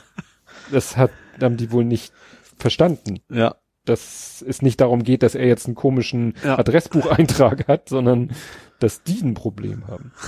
das 0.70 0.96
hat, 0.96 1.10
haben 1.40 1.56
die 1.56 1.72
wohl 1.72 1.84
nicht 1.84 2.12
verstanden. 2.56 3.18
Ja. 3.28 3.56
Dass 3.84 4.42
es 4.46 4.62
nicht 4.62 4.80
darum 4.80 5.02
geht, 5.02 5.22
dass 5.24 5.34
er 5.34 5.46
jetzt 5.46 5.66
einen 5.66 5.74
komischen 5.74 6.34
Ja. 6.44 6.58
Adressbucheintrag 6.58 7.66
hat, 7.66 7.88
sondern 7.88 8.30
dass 8.78 9.02
die 9.02 9.20
ein 9.22 9.34
Problem 9.34 9.88
haben. 9.88 10.12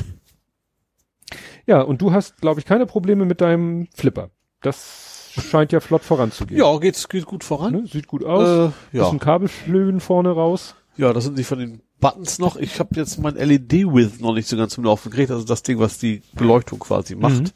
Ja, 1.68 1.80
und 1.80 2.00
du 2.00 2.12
hast, 2.12 2.40
glaube 2.40 2.60
ich, 2.60 2.66
keine 2.66 2.86
Probleme 2.86 3.24
mit 3.24 3.40
deinem 3.40 3.88
Flipper. 3.92 4.30
Das 4.62 5.30
scheint 5.50 5.72
ja 5.72 5.80
flott 5.80 6.02
voranzugehen. 6.02 6.58
Ja, 6.60 6.76
geht's, 6.78 7.08
geht 7.08 7.26
gut 7.26 7.44
voran. 7.44 7.72
Ne? 7.72 7.86
Sieht 7.86 8.06
gut 8.06 8.24
aus. 8.24 8.72
Äh, 8.92 8.96
ja. 8.96 9.04
Bisschen 9.04 9.18
Kabelflöhen 9.18 10.00
vorne 10.00 10.30
raus. 10.30 10.74
Ja, 10.96 11.12
das 11.12 11.24
sind 11.24 11.38
die 11.38 11.44
von 11.44 11.58
den 11.58 11.82
Buttons 12.00 12.38
noch. 12.38 12.56
Ich 12.56 12.78
habe 12.80 12.94
jetzt 12.94 13.18
mein 13.18 13.34
LED-Width 13.34 14.20
noch 14.20 14.34
nicht 14.34 14.48
so 14.48 14.56
ganz 14.56 14.74
zum 14.74 14.84
Laufen 14.84 15.10
gekriegt. 15.10 15.30
Also 15.30 15.44
das 15.44 15.62
Ding, 15.62 15.78
was 15.78 15.98
die 15.98 16.22
Beleuchtung 16.34 16.78
quasi 16.78 17.14
macht. 17.14 17.42
Mhm. 17.42 17.50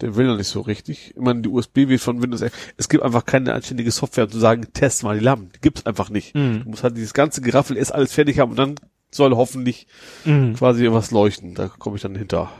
Der 0.00 0.16
will 0.16 0.26
noch 0.26 0.36
nicht 0.38 0.48
so 0.48 0.60
richtig. 0.62 1.12
Ich 1.14 1.20
meine, 1.22 1.42
die 1.42 1.48
USB 1.48 1.76
wird 1.88 2.00
von 2.00 2.22
Windows 2.22 2.40
11. 2.40 2.52
Es 2.78 2.88
gibt 2.88 3.02
einfach 3.04 3.26
keine 3.26 3.52
anständige 3.52 3.90
Software, 3.90 4.24
um 4.24 4.30
zu 4.30 4.38
sagen, 4.38 4.66
test 4.72 5.02
mal 5.02 5.18
die 5.18 5.24
Lampen. 5.24 5.50
Die 5.54 5.60
gibt's 5.60 5.86
einfach 5.86 6.08
nicht. 6.08 6.34
Mhm. 6.34 6.62
Du 6.64 6.70
musst 6.70 6.82
halt 6.82 6.96
dieses 6.96 7.14
ganze 7.14 7.42
Geraffel 7.42 7.76
erst 7.76 7.94
alles 7.94 8.12
fertig 8.12 8.38
haben 8.38 8.50
und 8.52 8.58
dann 8.58 8.74
soll 9.12 9.36
hoffentlich 9.36 9.86
Mhm. 10.24 10.54
quasi 10.54 10.90
was 10.90 11.10
leuchten. 11.10 11.54
Da 11.54 11.68
komme 11.68 11.96
ich 11.96 12.02
dann 12.02 12.14
hinter. 12.14 12.50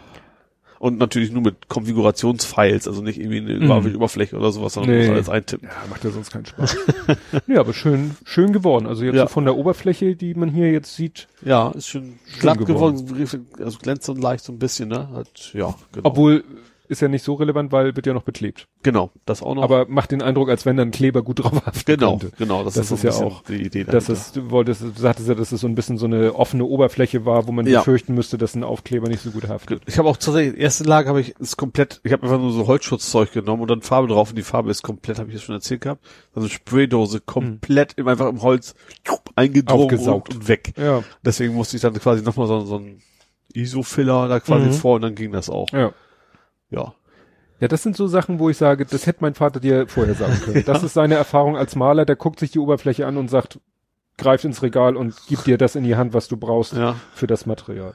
Und 0.81 0.97
natürlich 0.99 1.31
nur 1.31 1.43
mit 1.43 1.69
Konfigurationsfiles, 1.69 2.89
also 2.89 3.03
nicht 3.03 3.21
irgendwie 3.21 3.37
eine 3.53 3.81
Mhm. 3.81 3.97
Oberfläche 3.97 4.35
oder 4.35 4.51
sowas, 4.51 4.73
sondern 4.73 4.93
Nee. 4.97 5.03
muss 5.03 5.11
alles 5.15 5.29
eintippen. 5.29 5.69
Ja, 5.69 5.75
macht 5.91 6.03
ja 6.05 6.11
sonst 6.11 6.31
keinen 6.33 6.47
Spaß. 6.47 6.75
nee, 7.47 7.57
aber 7.59 7.75
schön, 7.75 8.13
schön 8.25 8.55
geworden. 8.55 8.87
Also 8.87 9.05
jetzt 9.05 9.15
Ja. 9.15 9.23
so 9.25 9.29
von 9.29 9.45
der 9.45 9.57
Oberfläche, 9.57 10.17
die 10.17 10.33
man 10.35 10.49
hier 10.49 10.73
jetzt 10.73 10.97
sieht, 10.97 11.29
Ja, 11.45 11.69
ist 11.73 11.89
schön 11.89 12.19
glatt 12.41 12.57
geworden. 12.59 13.07
geworden, 13.07 13.47
also 13.63 13.79
glänzt 13.79 14.09
und 14.09 14.23
leicht 14.23 14.43
so 14.43 14.53
ein 14.55 14.59
bisschen, 14.59 14.89
ne? 14.89 15.11
Hat, 15.13 15.51
ja, 15.53 15.75
genau. 15.93 16.09
obwohl 16.09 16.45
ist 16.91 17.01
ja 17.01 17.09
nicht 17.09 17.25
so 17.25 17.35
relevant, 17.35 17.73
weil 17.73 17.97
wird 17.97 18.07
ja 18.07 18.13
noch 18.13 18.23
beklebt. 18.25 18.67
genau, 18.83 19.11
das 19.25 19.43
auch 19.43 19.55
noch. 19.55 19.63
Aber 19.63 19.87
macht 19.89 20.11
den 20.11 20.21
Eindruck, 20.23 20.51
als 20.51 20.67
wenn 20.67 20.77
dann 20.77 20.89
ein 20.89 20.91
Kleber 20.91 21.23
gut 21.23 21.43
drauf 21.43 21.65
haften 21.65 21.83
genau, 21.87 22.19
könnte. 22.19 22.37
genau, 22.37 22.65
das, 22.65 22.75
Das 22.75 22.91
ist, 22.91 23.05
ist 23.05 23.19
ja 23.21 23.27
auch- 23.27 23.43
die 23.45 23.55
Idee 23.63 23.85
dahinter. 23.85 24.13
es, 24.13 24.33
du 24.33 24.51
wolltest, 24.51 24.83
du 24.83 24.91
sagtest 24.95 25.29
ja, 25.29 25.35
dass 25.35 25.53
es 25.53 25.61
so 25.61 25.67
ein 25.67 25.75
bisschen 25.75 25.97
so 25.99 26.07
eine 26.07 26.35
offene 26.35 26.65
Oberfläche 26.65 27.25
war, 27.25 27.47
wo 27.47 27.53
man 27.53 27.67
Ja. 27.67 27.79
befürchten 27.81 28.15
müsste, 28.15 28.37
dass 28.39 28.55
ein 28.55 28.65
Aufkleber 28.65 29.09
nicht 29.09 29.23
so 29.23 29.31
gut 29.31 29.49
haftet. 29.49 29.83
Ich 29.87 29.99
habe 29.99 30.09
auch 30.09 30.17
tatsächlich, 30.17 30.61
erste 30.61 30.85
Lage 30.85 31.09
habe 31.09 31.21
ich 31.21 31.31
ist 31.39 31.57
komplett, 31.57 32.01
ich 32.05 32.13
habe 32.13 32.25
einfach 32.25 32.39
nur 32.39 32.53
so 32.53 32.67
Holzschutzzeug 32.67 33.33
genommen 33.33 33.63
und 33.63 33.71
dann 33.71 33.83
Farbe 33.83 34.09
drauf 34.09 34.31
und 34.31 34.37
die 34.37 34.43
Farbe 34.43 34.71
ist 34.71 34.83
komplett, 34.83 35.19
habe 35.19 35.29
ich 35.29 35.35
das 35.37 35.43
schon 35.45 35.55
erzählt 35.55 35.81
gehabt, 35.83 36.05
also 36.35 36.49
Spraydose 36.49 37.21
komplett 37.21 37.95
im, 37.97 38.09
einfach 38.09 38.29
im 38.29 38.43
Holz 38.43 38.75
eingedrungen 39.37 39.99
und, 39.99 40.35
und 40.35 40.49
weg. 40.49 40.73
Ja, 40.77 41.03
Deswegen 41.25 41.55
musste 41.55 41.77
ich 41.77 41.83
dann 41.83 41.95
quasi 41.95 42.23
nochmal 42.23 42.47
so, 42.47 42.61
so 42.65 42.77
ein 42.79 43.01
ISO-Filler 43.55 44.29
da 44.29 44.41
quasi 44.41 44.67
Mhm. 44.67 44.73
vor 44.73 44.97
und 44.97 45.03
dann 45.03 45.15
ging 45.15 45.33
das 45.33 45.51
auch. 45.51 45.69
ja. 45.73 45.93
Ja. 46.71 46.95
Ja, 47.61 47.69
das 47.69 47.83
sind 47.83 47.95
so 47.95 48.07
Sachen, 48.07 48.39
wo 48.39 48.49
ich 48.49 48.57
sage, 48.57 48.87
das 48.87 49.07
hätte 49.07 49.19
mein 49.21 49.35
Vater 49.35 49.61
dir 49.61 49.87
vorher 49.87 50.15
sagen 50.15 50.41
können. 50.41 50.63
Das 50.67 50.83
ist 50.83 50.95
seine 50.95 51.17
Erfahrung 51.17 51.57
als 51.59 51.77
Maler, 51.77 52.07
der 52.07 52.17
guckt 52.17 52.39
sich 52.41 52.51
die 52.51 52.59
Oberfläche 52.59 53.07
an 53.07 53.17
und 53.19 53.29
sagt, 53.29 53.61
greift 54.17 54.45
ins 54.45 54.63
Regal 54.63 54.97
und 54.97 55.15
gibt 55.29 55.47
dir 55.47 55.59
das 55.59 55.77
in 55.77 55.85
die 55.85 55.97
Hand, 55.97 56.15
was 56.15 56.29
du 56.29 56.37
brauchst 56.39 56.73
Ja. 56.75 56.97
für 57.15 57.27
das 57.27 57.45
Material. 57.47 57.95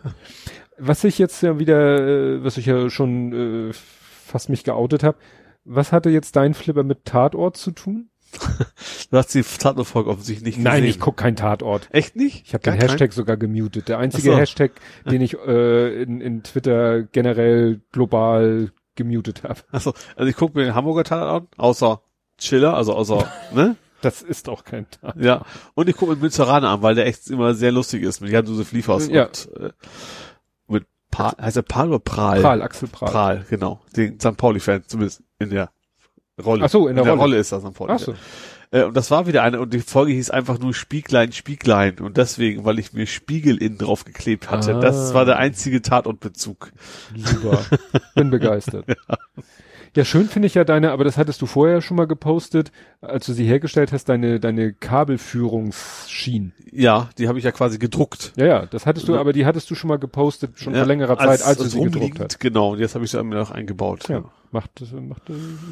Was 0.77 1.03
ich 1.03 1.17
jetzt 1.17 1.41
ja 1.41 1.57
wieder, 1.57 1.99
äh, 1.99 2.43
was 2.43 2.57
ich 2.57 2.65
ja 2.67 2.89
schon 2.89 3.69
äh, 3.69 3.73
fast 3.73 4.49
mich 4.49 4.63
geoutet 4.63 5.03
habe, 5.03 5.17
was 5.63 5.91
hatte 5.91 6.09
jetzt 6.09 6.35
dein 6.35 6.53
Flipper 6.53 6.83
mit 6.83 7.05
Tatort 7.05 7.57
zu 7.57 7.71
tun? 7.71 8.09
Du 9.11 9.17
hast 9.17 9.33
die 9.33 9.43
Tatenfolge 9.43 10.09
offensichtlich 10.09 10.57
nicht 10.57 10.64
Nein, 10.64 10.77
gesehen. 10.81 10.89
ich 10.89 10.99
guck 10.99 11.15
kein 11.17 11.35
Tatort. 11.35 11.88
Echt 11.91 12.15
nicht? 12.15 12.45
Ich 12.47 12.53
habe 12.53 12.64
den 12.64 12.73
Hashtag 12.73 13.14
sogar 13.14 13.38
gemutet. 13.38 13.88
Der 13.88 13.99
einzige 13.99 14.31
so. 14.31 14.38
Hashtag, 14.38 14.72
den 15.09 15.22
ich 15.22 15.38
äh, 15.39 16.01
in, 16.03 16.22
in 16.22 16.43
Twitter 16.43 17.03
generell 17.03 17.81
global 17.91 18.72
gemutet 18.95 19.43
habe. 19.43 19.59
Achso, 19.72 19.93
also 20.15 20.30
ich 20.30 20.35
gucke 20.35 20.57
mir 20.57 20.65
den 20.65 20.75
Hamburger 20.75 21.03
Tatort 21.03 21.43
an, 21.43 21.47
außer 21.57 22.01
Chiller, 22.38 22.75
also 22.75 22.93
außer, 22.95 23.27
ne? 23.53 23.75
Das 24.01 24.22
ist 24.22 24.49
auch 24.49 24.64
kein 24.64 24.89
Tatort. 24.89 25.23
Ja. 25.23 25.43
Und 25.73 25.88
ich 25.89 25.95
gucke 25.95 26.14
mir 26.14 26.17
Münzeraner 26.19 26.69
an, 26.69 26.81
weil 26.81 26.95
der 26.95 27.05
echt 27.07 27.30
immer 27.30 27.53
sehr 27.53 27.72
lustig 27.72 28.03
ist 28.03 28.22
mit 28.22 28.31
Jan-Josef 28.31 28.72
Liefers 28.72 29.07
Ja. 29.07 29.25
und 29.25 29.49
äh, 29.59 29.69
mit 30.67 30.85
Paul, 31.11 31.31
heißt 31.39 31.57
er 31.57 31.64
Paul 31.64 31.89
oder 31.89 31.99
Prahl? 31.99 32.41
Prahl, 32.41 32.61
Axel 32.61 32.88
Prahl. 32.89 33.09
Prahl, 33.09 33.45
genau. 33.49 33.81
Den 33.95 34.19
St. 34.19 34.35
Pauli-Fan, 34.38 34.83
zumindest 34.88 35.23
in 35.39 35.49
der 35.49 35.72
Rolle. 36.43 36.65
Ach 36.65 36.69
so, 36.69 36.88
in 36.88 36.95
der 36.95 37.05
Rolle. 37.05 37.19
Rolle 37.19 37.38
ist 37.38 37.51
das 37.51 37.64
St. 37.64 37.73
Pauli. 37.73 37.93
Ach 37.93 37.99
so. 37.99 38.14
Äh, 38.72 38.83
und 38.83 38.97
das 38.97 39.11
war 39.11 39.27
wieder 39.27 39.43
eine, 39.43 39.59
und 39.59 39.73
die 39.73 39.80
Folge 39.80 40.11
hieß 40.14 40.31
einfach 40.31 40.59
nur 40.59 40.73
Spieglein, 40.73 41.31
Spieglein. 41.31 41.99
Und 41.99 42.17
deswegen, 42.17 42.65
weil 42.65 42.80
ich 42.80 42.93
mir 42.93 43.07
Spiegel 43.07 43.57
innen 43.57 43.77
drauf 43.77 44.03
geklebt 44.03 44.51
hatte. 44.51 44.75
Ah. 44.75 44.80
Das 44.80 45.14
war 45.14 45.25
der 45.25 45.38
einzige 45.38 45.81
Tatortbezug. 45.81 46.72
Super. 47.15 47.64
Bin 48.15 48.30
begeistert. 48.30 48.85
Ja, 49.07 49.17
schön 50.03 50.27
finde 50.27 50.48
ich 50.48 50.56
ja 50.56 50.65
deine, 50.65 50.91
aber 50.91 51.06
das 51.06 51.17
hattest 51.17 51.41
du 51.41 51.45
vorher 51.45 51.82
schon 51.82 51.95
mal 51.95 52.07
gepostet, 52.07 52.72
als 52.99 53.25
du 53.27 53.33
sie 53.33 53.45
hergestellt 53.45 53.93
hast, 53.93 54.09
deine, 54.09 54.41
deine 54.41 54.74
Kabelführungsschienen. 54.74 56.53
Ja, 56.72 57.09
die 57.17 57.27
habe 57.30 57.38
ich 57.38 57.45
ja 57.45 57.51
quasi 57.51 57.77
gedruckt. 57.77 58.33
Ja, 58.35 58.45
ja, 58.45 58.65
das 58.65 58.85
hattest 58.85 59.07
du, 59.07 59.14
Ja. 59.14 59.22
aber 59.22 59.32
die 59.32 59.45
hattest 59.45 59.69
du 59.72 59.75
schon 59.75 59.88
mal 59.88 59.99
gepostet, 59.99 60.59
schon 60.59 60.74
Ja, 60.74 60.80
vor 60.80 60.88
längerer 60.88 61.17
Zeit, 61.17 61.43
als, 61.43 61.57
du 61.57 61.64
als 61.64 61.72
sie 61.72 61.80
gedruckt 61.80 62.19
hast. 62.19 62.40
Genau, 62.41 62.74
und 62.74 62.80
jetzt 62.80 62.95
habe 62.95 63.06
ich 63.06 63.11
sie 63.11 63.24
mir 63.24 63.35
noch 63.35 63.51
eingebaut. 63.51 64.09
Ja, 64.09 64.25
macht, 64.51 64.72
macht, 65.07 65.22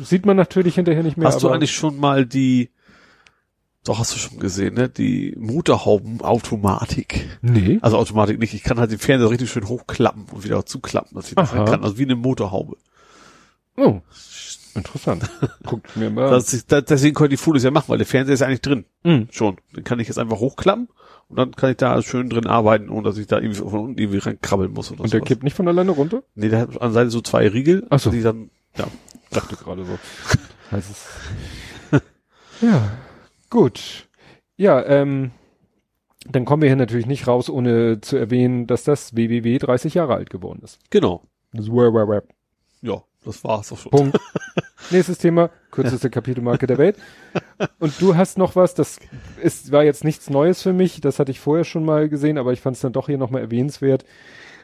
sieht 0.03 0.26
man 0.26 0.38
natürlich 0.38 0.76
hinterher 0.76 1.03
nicht 1.03 1.18
mehr. 1.18 1.27
Hast 1.27 1.43
du 1.43 1.50
eigentlich 1.50 1.74
schon 1.74 2.00
mal 2.00 2.26
die, 2.26 2.69
doch 3.84 4.00
hast 4.00 4.16
du 4.16 4.19
schon 4.19 4.40
gesehen, 4.40 4.76
ne? 4.76 4.88
Die 4.88 5.35
Motorhaubenautomatik. 5.38 7.26
Nee. 7.42 7.80
Also 7.82 7.98
Automatik 7.98 8.40
nicht. 8.40 8.53
Ich 8.53 8.64
kann 8.64 8.80
halt 8.80 8.92
den 8.92 9.00
Fernseher 9.00 9.30
richtig 9.30 9.52
schön 9.52 9.68
hochklappen 9.68 10.26
und 10.32 10.43
wieder 10.45 10.66
zuklappen, 10.66 11.16
dass 11.16 11.27
ich 11.27 11.35
das 11.35 11.52
kann. 11.52 11.84
Also 11.84 11.98
wie 11.98 12.03
eine 12.03 12.16
Motorhaube. 12.16 12.77
Oh, 13.77 14.02
interessant. 14.76 15.30
Guckt 15.66 15.95
mir 15.95 16.10
mal. 16.10 16.30
Das 16.30 16.53
ist, 16.53 16.72
da, 16.72 16.82
deswegen 16.82 17.16
konnte 17.16 17.34
ich 17.34 17.40
die 17.40 17.43
Fotos 17.43 17.64
ja 17.64 17.72
machen, 17.72 17.85
weil 17.90 17.98
der 17.98 18.08
Fernseher 18.08 18.34
ist 18.35 18.40
ja 18.42 18.48
eigentlich 18.48 18.61
drin. 18.61 18.85
Mhm. 19.03 19.27
Schon. 19.32 19.58
Den 19.76 19.84
kann 19.84 20.00
ich 20.00 20.08
jetzt 20.08 20.18
einfach 20.19 20.40
hochklappen 20.40 20.90
und 21.30 21.38
dann 21.38 21.52
kann 21.52 21.72
ich 21.72 21.77
da 21.77 22.02
schön 22.02 22.30
drin 22.30 22.45
arbeiten, 22.48 22.90
ohne 22.90 23.03
dass 23.03 23.18
ich 23.18 23.27
da 23.27 23.38
irgendwie 23.38 23.60
von 23.61 23.80
unten 23.80 24.00
irgendwie 24.00 24.19
reinkrabbeln 24.19 24.72
muss 24.74 24.92
oder 24.92 25.02
Und 25.02 25.11
der 25.14 25.19
sowas. 25.19 25.27
kippt 25.27 25.43
nicht 25.43 25.56
von 25.56 25.68
alleine 25.68 25.92
runter? 25.92 26.24
Nee, 26.35 26.50
der 26.50 26.60
hat 26.60 26.69
an 26.74 26.90
der 26.90 26.92
Seite 26.92 27.10
so 27.10 27.22
zwei 27.22 27.48
Riegel, 27.48 27.88
Ach 27.90 28.00
so. 28.00 28.11
die 28.11 28.22
dann, 28.22 28.50
ja. 28.77 28.85
Dachte 29.32 29.56
gerade 29.56 29.85
so. 29.85 29.98
Heißt 30.72 30.92
es. 30.92 32.02
ja, 32.61 32.92
gut. 33.50 34.08
Ja, 34.56 34.84
ähm, 34.85 35.32
dann 36.30 36.45
kommen 36.45 36.61
wir 36.61 36.69
hier 36.69 36.76
natürlich 36.76 37.06
nicht 37.06 37.27
raus, 37.27 37.50
ohne 37.50 38.00
zu 38.02 38.18
erwähnen, 38.18 38.68
dass 38.68 38.84
das 38.84 39.16
WWW 39.16 39.58
30 39.58 39.95
Jahre 39.95 40.14
alt 40.16 40.30
geworden 40.30 40.61
ist. 40.64 40.80
Genau. 40.90 41.24
Das 41.52 41.68
Web. 41.69 42.30
Ja, 42.82 43.03
das 43.26 43.43
war's 43.43 43.72
auch 43.72 43.77
schon. 43.77 43.92
Punkt. 43.92 44.19
Nächstes 44.92 45.18
Thema, 45.18 45.50
kürzeste 45.72 46.10
Kapitelmarke 46.10 46.68
der 46.68 46.77
Welt. 46.77 46.98
Und 47.80 47.93
du 48.02 48.16
hast 48.16 48.38
noch 48.38 48.56
was, 48.56 48.74
das 48.76 49.00
ist, 49.42 49.72
war 49.72 49.84
jetzt 49.84 50.03
nichts 50.03 50.30
Neues 50.30 50.61
für 50.61 50.74
mich, 50.74 51.00
das 51.02 51.19
hatte 51.19 51.32
ich 51.32 51.40
vorher 51.40 51.64
schon 51.64 51.85
mal 51.85 52.10
gesehen, 52.10 52.38
aber 52.38 52.52
ich 52.53 52.61
fand 52.61 52.76
es 52.76 52.82
dann 52.82 52.93
doch 52.93 53.08
hier 53.08 53.18
nochmal 53.18 53.42
erwähnenswert. 53.42 54.03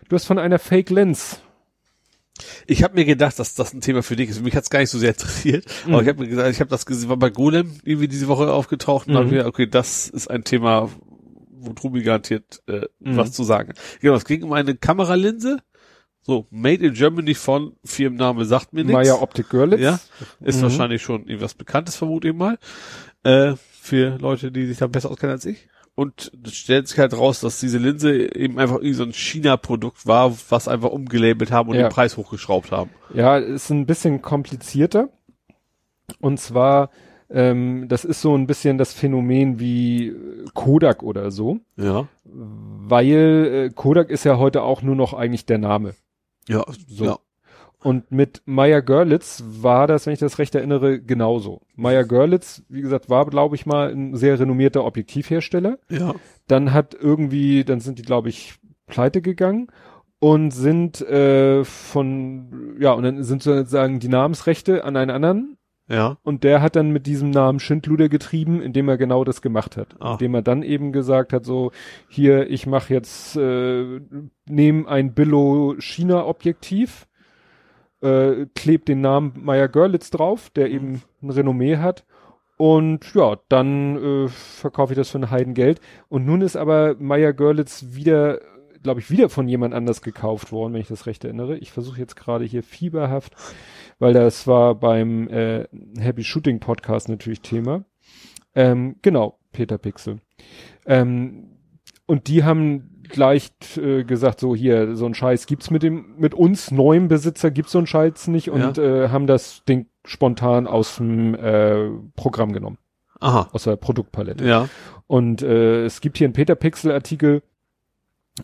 Du 0.10 0.16
hast 0.16 0.26
von 0.26 0.38
einer 0.40 0.60
Fake 0.60 0.90
Lens. 0.90 1.40
Ich 2.68 2.84
habe 2.84 2.96
mir 2.96 3.06
gedacht, 3.06 3.38
dass 3.40 3.56
das 3.56 3.74
ein 3.74 3.82
Thema 3.82 4.02
für 4.02 4.16
dich 4.16 4.30
ist. 4.30 4.42
Mich 4.44 4.56
hat's 4.56 4.70
gar 4.70 4.80
nicht 4.80 4.90
so 4.90 4.98
sehr 4.98 5.10
interessiert. 5.10 5.66
Aber 5.86 5.98
Mhm. 5.98 6.04
ich 6.04 6.08
habe 6.10 6.22
mir 6.22 6.28
gesagt, 6.30 6.50
ich 6.52 6.60
habe 6.62 6.70
das 6.70 6.86
gesehen, 6.86 7.10
war 7.10 7.18
bei 7.18 7.30
Golem 7.30 7.74
irgendwie 7.84 8.08
diese 8.08 8.28
Woche 8.28 8.52
aufgetaucht 8.54 9.08
und 9.08 9.14
Mhm. 9.14 9.18
hab 9.18 9.26
mir, 9.28 9.46
okay, 9.46 9.68
das 9.68 10.08
ist 10.08 10.30
ein 10.30 10.44
Thema, 10.46 10.90
wo 11.52 11.74
Trubi 11.74 12.02
garantiert 12.02 12.62
äh, 12.68 12.86
Mhm. 13.00 13.18
was 13.18 13.34
zu 13.34 13.44
sagen. 13.44 13.74
Genau, 14.00 14.16
es 14.16 14.24
ging 14.26 14.44
um 14.44 14.54
eine 14.54 14.76
Kameralinse. 14.76 15.60
So, 16.22 16.46
Made 16.52 16.86
in 16.86 16.94
Germany 16.94 17.34
von 17.34 17.74
Firmenname 17.84 18.46
sagt 18.46 18.74
mir 18.74 18.82
nichts. 18.84 18.94
Maya 18.94 19.16
Optik 19.22 19.50
Görlitz. 19.50 19.80
Ja, 19.82 20.00
ist 20.42 20.58
Mhm. 20.58 20.64
wahrscheinlich 20.64 21.02
schon 21.02 21.26
irgendwas 21.26 21.54
Bekanntes, 21.56 21.96
vermute 21.96 22.28
ich 22.30 22.36
mal. 22.36 22.58
Äh, 23.24 23.54
für 23.58 24.18
Leute, 24.20 24.52
die 24.52 24.66
sich 24.68 24.78
da 24.78 24.88
besser 24.88 25.10
auskennen 25.10 25.34
als 25.34 25.46
ich. 25.46 25.68
Und 25.96 26.32
stellt 26.48 26.88
sich 26.88 26.98
halt 27.00 27.14
raus, 27.18 27.42
dass 27.42 27.60
diese 27.60 27.78
Linse 27.78 28.34
eben 28.36 28.58
einfach 28.60 28.76
irgendwie 28.76 28.94
so 28.94 29.04
ein 29.04 29.12
China-Produkt 29.14 30.06
war, 30.08 30.34
was 30.50 30.68
einfach 30.68 30.92
umgelabelt 30.92 31.52
haben 31.52 31.70
und 31.70 31.76
Ja. 31.76 31.88
den 31.88 31.92
Preis 31.92 32.16
hochgeschraubt 32.16 32.72
haben. 32.72 32.90
Ja, 33.14 33.38
ist 33.38 33.70
ein 33.70 33.86
bisschen 33.86 34.22
komplizierter. 34.22 35.10
Und 36.22 36.40
zwar, 36.40 36.90
ähm, 37.30 37.88
das 37.90 38.06
ist 38.06 38.22
so 38.22 38.36
ein 38.36 38.48
bisschen 38.48 38.78
das 38.78 38.94
Phänomen 38.94 39.60
wie 39.60 40.08
äh, 40.10 40.46
Kodak 40.54 41.04
oder 41.04 41.32
so, 41.32 41.60
Ja. 41.76 42.08
weil 42.24 43.68
äh, 43.68 43.70
Kodak 43.74 44.10
ist 44.10 44.24
ja 44.24 44.38
heute 44.38 44.62
auch 44.64 44.82
nur 44.82 44.96
noch 44.96 45.14
eigentlich 45.14 45.46
der 45.46 45.58
Name. 45.58 45.96
Ja, 46.50 46.66
So. 46.88 47.06
ja. 47.06 47.20
Und 47.82 48.12
mit 48.12 48.42
Meyer 48.46 48.82
Görlitz 48.82 49.42
war 49.46 49.88
das, 49.88 50.06
wenn 50.06 50.12
ich 50.14 50.20
das 50.20 50.38
recht 50.38 50.54
erinnere, 50.54 51.00
genauso. 51.00 51.62
Meyer 51.76 52.04
Görlitz, 52.04 52.62
wie 52.68 52.82
gesagt, 52.82 53.10
war, 53.10 53.26
glaube 53.26 53.56
ich 53.56 53.66
mal, 53.66 53.90
ein 53.90 54.16
sehr 54.18 54.38
renommierter 54.38 54.84
Objektivhersteller. 54.84 55.80
Ja. 55.90 56.14
Dann 56.48 56.74
hat 56.74 56.94
irgendwie, 56.94 57.64
dann 57.64 57.80
sind 57.80 57.98
die, 57.98 58.04
glaube 58.04 58.28
ich, 58.28 58.56
pleite 58.88 59.22
gegangen 59.22 59.68
und 60.20 60.52
sind 60.52 61.00
äh, 61.02 61.64
von, 61.64 62.76
ja, 62.80 62.92
und 62.92 63.04
dann 63.04 63.24
sind 63.24 63.44
sozusagen 63.44 64.00
die 64.00 64.10
Namensrechte 64.10 64.84
an 64.84 64.98
einen 64.98 65.12
anderen 65.12 65.58
Ja. 65.90 66.18
und 66.22 66.44
der 66.44 66.62
hat 66.62 66.76
dann 66.76 66.92
mit 66.92 67.08
diesem 67.08 67.32
Namen 67.32 67.60
Schindluder 67.60 68.10
getrieben, 68.10 68.62
indem 68.62 68.88
er 68.90 68.98
genau 68.98 69.24
das 69.24 69.42
gemacht 69.42 69.76
hat. 69.76 69.96
Ah. 70.00 70.14
Indem 70.14 70.36
er 70.36 70.44
dann 70.44 70.62
eben 70.62 70.92
gesagt 70.92 71.34
hat, 71.34 71.46
so, 71.46 71.72
hier, 72.08 72.50
ich 72.50 72.68
mache 72.68 72.94
jetzt, 72.94 73.36
äh, 73.36 74.00
nehme 74.48 74.88
ein 74.88 75.16
Billo 75.16 75.76
China 75.80 76.26
Objektiv, 76.26 77.08
äh, 78.02 78.46
klebt 78.56 78.88
den 78.88 79.02
Namen 79.02 79.34
Meyer 79.36 79.68
Görlitz 79.68 80.12
drauf, 80.12 80.50
der 80.52 80.70
eben 80.70 81.02
ein 81.22 81.32
Renommee 81.32 81.78
hat. 81.78 82.06
Und 82.58 83.14
ja, 83.14 83.38
dann 83.48 84.26
äh, 84.26 84.28
verkaufe 84.28 84.94
ich 84.94 84.98
das 84.98 85.10
für 85.10 85.18
ein 85.18 85.32
Heidengeld. 85.32 85.80
Und 86.10 86.26
nun 86.26 86.42
ist 86.42 86.56
aber 86.56 86.96
Meyer 87.00 87.34
Görlitz 87.34 87.86
wieder, 87.92 88.42
glaube 88.84 89.00
ich, 89.00 89.10
wieder 89.10 89.30
von 89.30 89.48
jemand 89.48 89.74
anders 89.74 90.02
gekauft 90.02 90.52
worden, 90.52 90.74
wenn 90.74 90.82
ich 90.82 90.90
das 90.90 91.06
recht 91.06 91.24
erinnere. 91.24 91.58
Ich 91.58 91.72
versuche 91.72 92.00
jetzt 92.00 92.16
gerade 92.16 92.46
hier 92.46 92.62
fieberhaft, 92.62 93.34
weil 94.00 94.14
das 94.14 94.48
war 94.48 94.76
beim 94.76 95.28
äh, 95.28 95.68
Happy 95.98 96.24
Shooting 96.24 96.60
Podcast 96.60 97.10
natürlich 97.10 97.42
Thema. 97.42 97.84
Ähm, 98.56 98.96
genau, 99.02 99.38
Peter 99.52 99.78
Pixel. 99.78 100.20
Ähm, 100.86 101.50
und 102.06 102.28
die 102.28 102.44
haben 102.44 103.04
gleich 103.10 103.52
äh, 103.78 104.04
gesagt, 104.04 104.40
so 104.40 104.56
hier, 104.56 104.96
so 104.96 105.06
ein 105.06 105.14
Scheiß 105.14 105.46
gibt's 105.46 105.70
mit 105.70 105.84
dem, 105.84 106.16
mit 106.18 106.34
uns 106.34 106.72
neuem 106.72 107.08
Besitzer 107.08 107.52
gibt's 107.52 107.72
so 107.72 107.80
ein 107.80 107.88
Scheiß 107.88 108.28
nicht 108.28 108.50
und 108.50 108.78
äh, 108.78 109.10
haben 109.10 109.28
das 109.28 109.64
Ding 109.66 109.88
spontan 110.06 110.68
aus 110.68 110.98
dem 110.98 111.36
äh, 111.36 111.90
Programm 112.16 112.54
genommen, 112.54 112.78
Aha. 113.20 113.50
aus 113.52 113.64
der 113.64 113.76
Produktpalette. 113.76 114.46
Ja. 114.46 114.70
Und 115.08 115.42
äh, 115.42 115.86
es 115.86 116.02
gibt 116.02 116.18
hier 116.18 116.26
einen 116.26 116.34
Peter 116.34 116.56
Pixel 116.56 116.92
Artikel, 116.92 117.42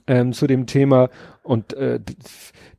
ähm, 0.08 0.34
zu 0.34 0.48
dem 0.48 0.66
Thema 0.68 1.10
und 1.44 1.74
äh, 1.74 2.00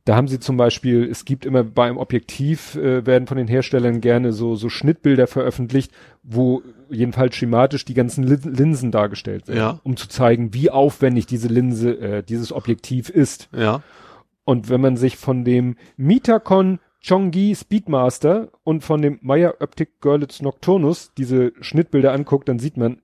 da 0.05 0.15
haben 0.15 0.27
sie 0.29 0.39
zum 0.39 0.55
Beispiel, 0.55 1.03
es 1.09 1.25
gibt 1.25 1.45
immer 1.45 1.63
beim 1.65 1.97
Objektiv, 1.97 2.75
äh, 2.75 3.05
werden 3.05 3.27
von 3.27 3.37
den 3.37 3.47
Herstellern 3.47 3.99
gerne 3.99 4.31
so, 4.31 4.55
so 4.55 4.69
Schnittbilder 4.69 5.27
veröffentlicht, 5.27 5.91
wo 6.23 6.61
jedenfalls 6.89 7.35
schematisch 7.35 7.83
die 7.83 7.93
ganzen 7.93 8.23
Linsen 8.23 8.91
dargestellt 8.91 9.47
werden, 9.49 9.57
Ja. 9.57 9.79
um 9.83 9.97
zu 9.97 10.07
zeigen, 10.07 10.53
wie 10.53 10.69
aufwendig 10.69 11.25
diese 11.25 11.49
Linse, 11.49 11.91
äh, 11.99 12.23
dieses 12.23 12.53
Objektiv 12.53 13.09
ist. 13.09 13.49
Ja. 13.53 13.81
Und 14.45 14.69
wenn 14.69 14.79
man 14.79 14.95
sich 14.95 15.17
von 15.17 15.43
dem 15.43 15.75
Mitacon 15.97 16.79
Chongqi 17.05 17.53
Speedmaster 17.55 18.49
und 18.63 18.83
von 18.83 19.01
dem 19.01 19.19
Meyer 19.21 19.55
Optic 19.59 19.99
Görlitz 20.01 20.41
Nocturnus 20.41 21.11
diese 21.17 21.51
Schnittbilder 21.59 22.13
anguckt, 22.13 22.47
dann 22.47 22.59
sieht 22.59 22.77
man 22.77 23.01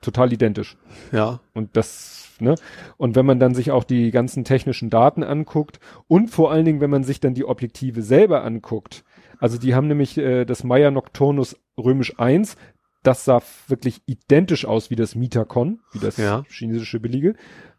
total 0.00 0.32
identisch. 0.32 0.76
Ja. 1.12 1.40
Und 1.54 1.76
das, 1.76 2.28
ne? 2.40 2.54
Und 2.96 3.16
wenn 3.16 3.26
man 3.26 3.40
dann 3.40 3.54
sich 3.54 3.70
auch 3.70 3.84
die 3.84 4.10
ganzen 4.10 4.44
technischen 4.44 4.90
Daten 4.90 5.22
anguckt 5.22 5.80
und 6.06 6.28
vor 6.30 6.50
allen 6.52 6.64
Dingen, 6.64 6.80
wenn 6.80 6.90
man 6.90 7.04
sich 7.04 7.20
dann 7.20 7.34
die 7.34 7.44
Objektive 7.44 8.02
selber 8.02 8.44
anguckt, 8.44 9.04
also 9.38 9.58
die 9.58 9.74
haben 9.74 9.88
nämlich 9.88 10.18
äh, 10.18 10.44
das 10.44 10.64
Meyer 10.64 10.90
Nocturnus 10.90 11.56
römisch 11.76 12.18
1, 12.18 12.56
das 13.02 13.24
sah 13.24 13.40
wirklich 13.68 14.02
identisch 14.06 14.64
aus 14.66 14.90
wie 14.90 14.96
das 14.96 15.14
Mitacon, 15.14 15.80
wie 15.92 16.00
das 16.00 16.16
Ja. 16.16 16.44
chinesische 16.48 17.00
billige. 17.00 17.34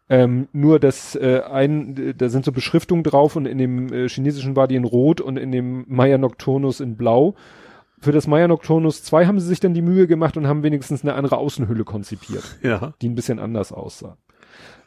Ähm, 0.08 0.48
nur 0.52 0.80
das 0.80 1.14
äh, 1.14 1.42
ein, 1.48 2.14
da 2.18 2.28
sind 2.28 2.44
so 2.44 2.50
Beschriftungen 2.50 3.04
drauf 3.04 3.36
und 3.36 3.46
in 3.46 3.58
dem 3.58 3.92
äh, 3.92 4.08
chinesischen 4.08 4.56
war 4.56 4.66
die 4.66 4.74
in 4.74 4.84
Rot 4.84 5.20
und 5.20 5.36
in 5.36 5.52
dem 5.52 5.84
Meyer 5.86 6.18
Nocturnus 6.18 6.80
in 6.80 6.96
Blau. 6.96 7.34
Für 8.00 8.12
das 8.12 8.26
Meyer 8.26 8.48
Nocturnus 8.48 9.02
2 9.04 9.26
haben 9.26 9.38
sie 9.40 9.46
sich 9.46 9.60
dann 9.60 9.74
die 9.74 9.82
Mühe 9.82 10.06
gemacht 10.06 10.36
und 10.36 10.46
haben 10.46 10.62
wenigstens 10.62 11.02
eine 11.02 11.14
andere 11.14 11.36
Außenhülle 11.38 11.84
konzipiert 11.84 12.44
Ja. 12.62 12.94
die 13.02 13.08
ein 13.08 13.14
bisschen 13.14 13.38
anders 13.38 13.72
aussah. 13.72 14.16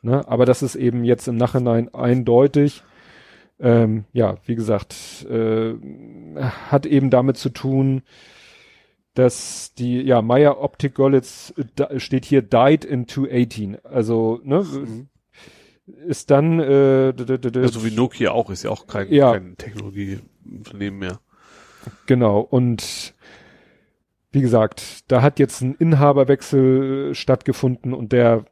Ne? 0.02 0.28
Aber 0.28 0.46
das 0.46 0.62
ist 0.64 0.76
eben 0.76 1.04
jetzt 1.04 1.28
im 1.28 1.38
Nachhinein 1.38 1.94
eindeutig. 1.94 2.84
Ähm, 3.60 4.06
ja, 4.14 4.38
wie 4.46 4.56
gesagt, 4.56 4.96
äh, 5.30 5.76
hat 6.70 6.86
eben 6.86 7.10
damit 7.10 7.38
zu 7.38 7.50
tun, 7.50 8.02
dass 9.14 9.74
die, 9.76 10.02
ja, 10.02 10.22
Meyer 10.24 10.60
Optik 10.60 10.96
Görlitz 10.96 11.54
äh, 11.56 11.66
da 11.76 12.00
steht 12.00 12.26
hier 12.26 12.42
died 12.42 12.84
in 12.84 13.08
218. 13.08 13.78
Also, 13.86 14.40
ne, 14.44 14.66
ist 16.08 16.32
dann, 16.32 16.60
äh, 16.60 17.10
Ja, 17.10 17.68
so 17.68 17.86
wie 17.86 17.92
Nokia 17.96 18.32
auch, 18.32 18.50
ist 18.50 18.64
ja 18.64 18.72
auch 18.72 18.88
kein, 18.88 19.12
Ja. 19.14 19.34
kein 19.34 19.56
Technologieunternehmen 19.58 21.00
mehr. 21.00 21.20
Genau, 22.06 22.40
und 22.40 23.14
wie 24.32 24.42
gesagt, 24.42 25.12
da 25.12 25.22
hat 25.22 25.40
jetzt 25.40 25.62
ein 25.62 25.76
Inhaberwechsel 25.76 27.12
äh, 27.12 27.16
stattgefunden 27.16 27.94
und 27.94 28.12
der 28.12 28.46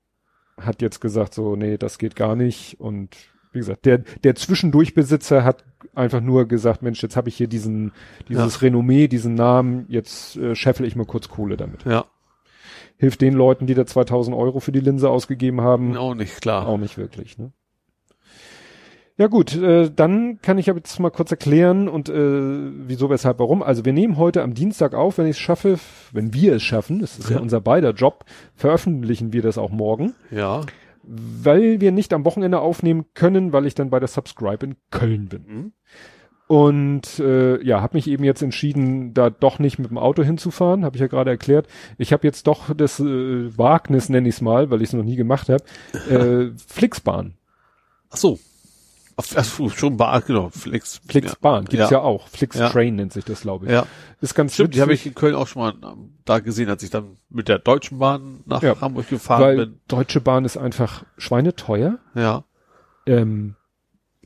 hat 0.60 0.82
jetzt 0.82 1.02
gesagt, 1.02 1.34
so, 1.34 1.56
nee, 1.56 1.78
das 1.78 1.98
geht 1.98 2.16
gar 2.16 2.36
nicht. 2.36 2.80
Und 2.80 3.18
wie 3.52 3.60
gesagt, 3.60 3.86
der, 3.86 4.00
der 4.24 4.36
Zwischendurchbesitzer 4.36 5.44
hat 5.44 5.66
einfach 5.96 6.22
nur 6.22 6.48
gesagt, 6.48 6.84
Mensch, 6.84 7.02
jetzt 7.02 7.18
habe 7.18 7.30
ich 7.30 7.36
hier 7.36 7.48
diesen, 7.48 7.92
dieses 8.30 8.62
Renommee, 8.62 9.08
diesen 9.08 9.34
Namen, 9.34 9.86
jetzt 9.90 10.38
äh, 10.38 10.56
scheffel 10.56 10.86
ich 10.86 10.96
mal 10.96 11.06
kurz 11.06 11.30
Kohle 11.30 11.58
damit. 11.58 11.84
Ja. 11.84 12.06
Hilft 12.98 13.22
den 13.22 13.34
Leuten, 13.34 13.66
die 13.66 13.74
da 13.74 13.86
2000 13.86 14.38
Euro 14.38 14.60
für 14.60 14.72
die 14.72 14.80
Linse 14.80 15.10
ausgegeben 15.10 15.62
haben, 15.62 15.98
Auch 15.98 16.14
nicht, 16.14 16.40
klar. 16.42 16.68
auch 16.68 16.78
nicht 16.78 16.98
wirklich, 17.00 17.40
ne? 17.40 17.52
Ja 19.18 19.28
gut, 19.28 19.56
äh, 19.56 19.92
dann 19.94 20.40
kann 20.42 20.58
ich 20.58 20.70
aber 20.70 20.80
jetzt 20.80 21.00
mal 21.00 21.12
kurz 21.12 21.30
erklären 21.32 21.88
und 21.88 22.10
äh, 22.10 22.14
wieso, 22.88 23.10
weshalb, 23.10 23.40
warum. 23.40 23.62
Also 23.62 23.86
wir 23.86 23.94
nehmen 23.94 24.18
heute 24.18 24.42
am 24.42 24.54
Dienstag 24.54 24.94
auf, 24.96 25.18
wenn 25.18 25.26
ich 25.28 25.32
es 25.36 25.40
schaffe, 25.40 25.78
wenn 26.12 26.34
wir 26.34 26.56
es 26.56 26.64
schaffen, 26.64 27.00
das 27.00 27.20
ist 27.20 27.30
ja, 27.30 27.36
Ja. 27.36 27.42
unser 27.42 27.62
beider 27.62 27.92
Job, 27.92 28.26
veröffentlichen 28.56 29.32
wir 29.34 29.42
das 29.44 29.58
auch 29.58 29.70
morgen, 29.70 30.16
Ja. 30.32 30.62
weil 31.04 31.82
wir 31.82 31.92
nicht 31.92 32.14
am 32.14 32.26
Wochenende 32.26 32.60
aufnehmen 32.62 33.06
können, 33.14 33.54
weil 33.54 33.66
ich 33.68 33.76
dann 33.76 33.90
bei 33.92 34.00
der 34.00 34.08
Subscribe 34.08 34.66
in 34.66 34.76
Köln 34.90 35.28
bin. 35.28 35.46
Mhm. 35.48 35.72
Und 36.48 37.20
äh, 37.20 37.64
ja, 37.64 37.82
habe 37.82 37.96
mich 37.98 38.08
eben 38.10 38.24
jetzt 38.24 38.42
entschieden, 38.42 39.14
da 39.14 39.30
doch 39.30 39.60
nicht 39.60 39.78
mit 39.80 39.90
dem 39.90 39.98
Auto 39.98 40.22
hinzufahren, 40.24 40.84
habe 40.84 40.98
ich 40.98 41.02
ja 41.02 41.08
gerade 41.08 41.30
erklärt. 41.30 41.68
Ich 41.98 42.12
habe 42.12 42.28
jetzt 42.28 42.46
doch 42.48 42.74
das 42.76 43.00
äh, 43.00 43.58
Wagnis, 43.58 44.10
nenne 44.10 44.28
ich 44.28 44.36
es 44.36 44.42
mal, 44.42 44.70
weil 44.70 44.82
ich 44.82 44.90
es 44.90 44.94
noch 44.94 45.04
nie 45.04 45.16
gemacht 45.16 45.48
habe, 45.48 45.64
äh, 46.10 46.52
Flixbahn. 46.68 47.36
Ach 48.10 48.18
so. 48.18 48.40
Ach, 49.36 49.72
schon 49.76 49.98
Bar, 49.98 50.22
genau. 50.22 50.50
Flix. 50.50 51.02
Flixbahn 51.08 51.66
gibt's 51.66 51.90
ja. 51.90 52.00
auch. 52.00 52.28
Flixtrain 52.28 52.96
nennt 52.96 53.14
sich 53.14 53.26
das, 53.26 53.42
glaube 53.42 53.66
ich. 53.66 53.72
Ja. 53.72 53.86
Ist 54.22 54.36
ganz 54.36 54.54
Stimmt, 54.54 54.76
die 54.76 54.82
habe 54.82 54.94
ich 54.94 55.02
witzig, 55.02 55.14
in 55.14 55.16
Köln 55.16 55.36
auch 55.36 55.48
schon 55.48 55.62
mal 55.62 55.74
ähm, 55.92 56.14
da 56.26 56.40
gesehen, 56.40 56.70
als 56.70 56.84
ich 56.84 56.90
dann 56.90 57.18
mit 57.30 57.48
der 57.48 57.60
Deutschen 57.60 58.00
Bahn 58.00 58.42
nach 58.46 58.62
Ja. 58.62 58.80
Hamburg 58.80 59.10
gefahren 59.10 59.42
weil 59.42 59.58
bin. 59.58 59.80
Deutsche 59.88 60.22
Bahn 60.22 60.46
ist 60.46 60.58
einfach 60.58 61.04
schweineteuer. 61.18 62.00
Ja. 62.16 62.44
Ähm, 63.06 63.56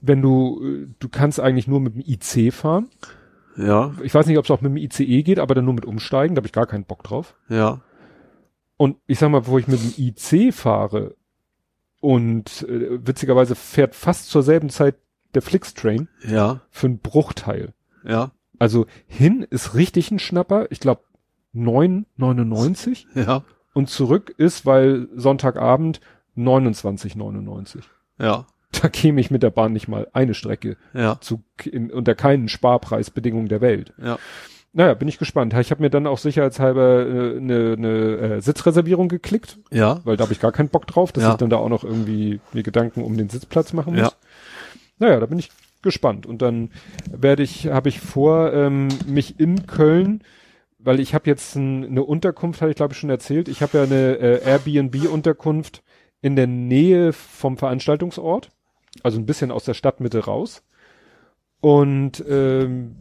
wenn 0.01 0.21
du, 0.21 0.61
äh, 0.63 0.87
du 0.99 1.09
kannst 1.09 1.39
eigentlich 1.39 1.67
nur 1.67 1.79
mit 1.79 1.95
dem 1.95 2.03
IC 2.05 2.53
fahren. 2.53 2.89
Ja. 3.57 3.93
Ich 4.03 4.13
weiß 4.13 4.27
nicht, 4.27 4.37
ob 4.37 4.45
es 4.45 4.51
auch 4.51 4.61
mit 4.61 4.71
dem 4.71 4.77
ICE 4.77 5.23
geht, 5.23 5.39
aber 5.39 5.55
dann 5.55 5.65
nur 5.65 5.73
mit 5.73 5.85
Umsteigen, 5.85 6.35
da 6.35 6.39
habe 6.39 6.47
ich 6.47 6.53
gar 6.53 6.67
keinen 6.67 6.83
Bock 6.83 7.03
drauf. 7.03 7.35
Ja. 7.49 7.81
Und 8.77 8.97
ich 9.07 9.19
sag 9.19 9.29
mal, 9.29 9.47
wo 9.47 9.57
ich 9.57 9.67
mit 9.67 9.79
dem 9.81 9.93
IC 9.97 10.53
fahre 10.53 11.15
und 12.05 12.63
äh, 12.69 13.05
witzigerweise 13.05 13.55
fährt 13.55 13.95
fast 13.95 14.29
zur 14.29 14.43
selben 14.43 14.69
Zeit 14.69 14.95
der 15.33 15.41
Flixtrain 15.41 16.07
Ja. 16.25 16.61
für 16.69 16.87
einen 16.87 16.99
Bruchteil. 16.99 17.73
Ja. 18.07 18.31
Also 18.59 18.85
hin 19.07 19.45
ist 19.49 19.73
richtig 19.75 20.11
ein 20.11 20.19
Schnapper, 20.19 20.67
ich 20.71 20.79
glaube 20.79 21.01
9,99 21.55 23.05
Ja. 23.15 23.43
und 23.73 23.89
zurück 23.89 24.33
ist, 24.37 24.65
weil 24.65 25.07
Sonntagabend 25.15 25.99
29,99. 26.37 27.83
Ja. 28.19 28.45
Da 28.81 28.89
käme 28.89 29.21
ich 29.21 29.31
mit 29.31 29.41
der 29.41 29.51
Bahn 29.51 29.73
nicht 29.73 29.87
mal 29.87 30.07
eine 30.13 30.33
Strecke 30.33 30.77
Ja. 30.93 31.19
zu, 31.21 31.43
in, 31.63 31.91
unter 31.91 32.13
keinen 32.15 32.49
Sparpreisbedingungen 32.49 33.47
der 33.47 33.61
Welt. 33.61 33.93
Ja. 33.97 34.17
Naja, 34.77 34.93
bin 34.93 35.07
ich 35.07 35.17
gespannt. 35.17 35.53
Ich 35.53 35.71
habe 35.71 35.81
mir 35.81 35.89
dann 35.89 36.05
auch 36.05 36.17
sicherheitshalber 36.17 37.05
äh, 37.07 37.37
eine, 37.37 37.75
eine 37.77 37.87
äh, 38.17 38.41
Sitzreservierung 38.41 39.07
geklickt, 39.07 39.57
Ja. 39.71 40.01
weil 40.03 40.17
da 40.17 40.23
habe 40.25 40.33
ich 40.33 40.41
gar 40.41 40.51
keinen 40.51 40.67
Bock 40.67 40.85
drauf, 40.85 41.13
dass 41.13 41.23
Ja. 41.23 41.31
ich 41.31 41.37
dann 41.37 41.49
da 41.49 41.55
auch 41.57 41.69
noch 41.69 41.85
irgendwie 41.85 42.41
mir 42.51 42.61
Gedanken 42.61 43.01
um 43.01 43.15
den 43.15 43.29
Sitzplatz 43.29 43.71
machen 43.71 43.93
muss. 43.93 44.01
Ja. 44.01 44.11
Naja, 44.99 45.19
da 45.21 45.27
bin 45.27 45.39
ich 45.39 45.49
gespannt. 45.81 46.25
Und 46.25 46.41
dann 46.41 46.71
werde 47.09 47.41
ich, 47.41 47.67
habe 47.67 47.87
ich 47.87 48.01
vor, 48.01 48.51
ähm, 48.51 48.89
mich 49.07 49.39
in 49.39 49.65
Köln, 49.65 50.21
weil 50.77 50.99
ich 50.99 51.13
habe 51.13 51.29
jetzt 51.29 51.55
ein, 51.55 51.85
eine 51.85 52.03
Unterkunft, 52.03 52.61
habe 52.61 52.71
ich 52.71 52.75
glaube 52.75 52.91
ich 52.93 52.99
schon 52.99 53.09
erzählt. 53.09 53.47
Ich 53.47 53.61
habe 53.61 53.77
ja 53.77 53.83
eine 53.85 54.17
äh, 54.17 54.41
Airbnb-Unterkunft 54.43 55.83
in 56.21 56.35
der 56.35 56.47
Nähe 56.47 57.13
vom 57.13 57.55
Veranstaltungsort, 57.57 58.49
also 59.03 59.19
ein 59.19 59.25
bisschen 59.25 59.51
aus 59.51 59.63
der 59.63 59.73
Stadtmitte 59.73 60.25
raus. 60.25 60.63
Und 61.61 62.23
ähm, 62.27 62.95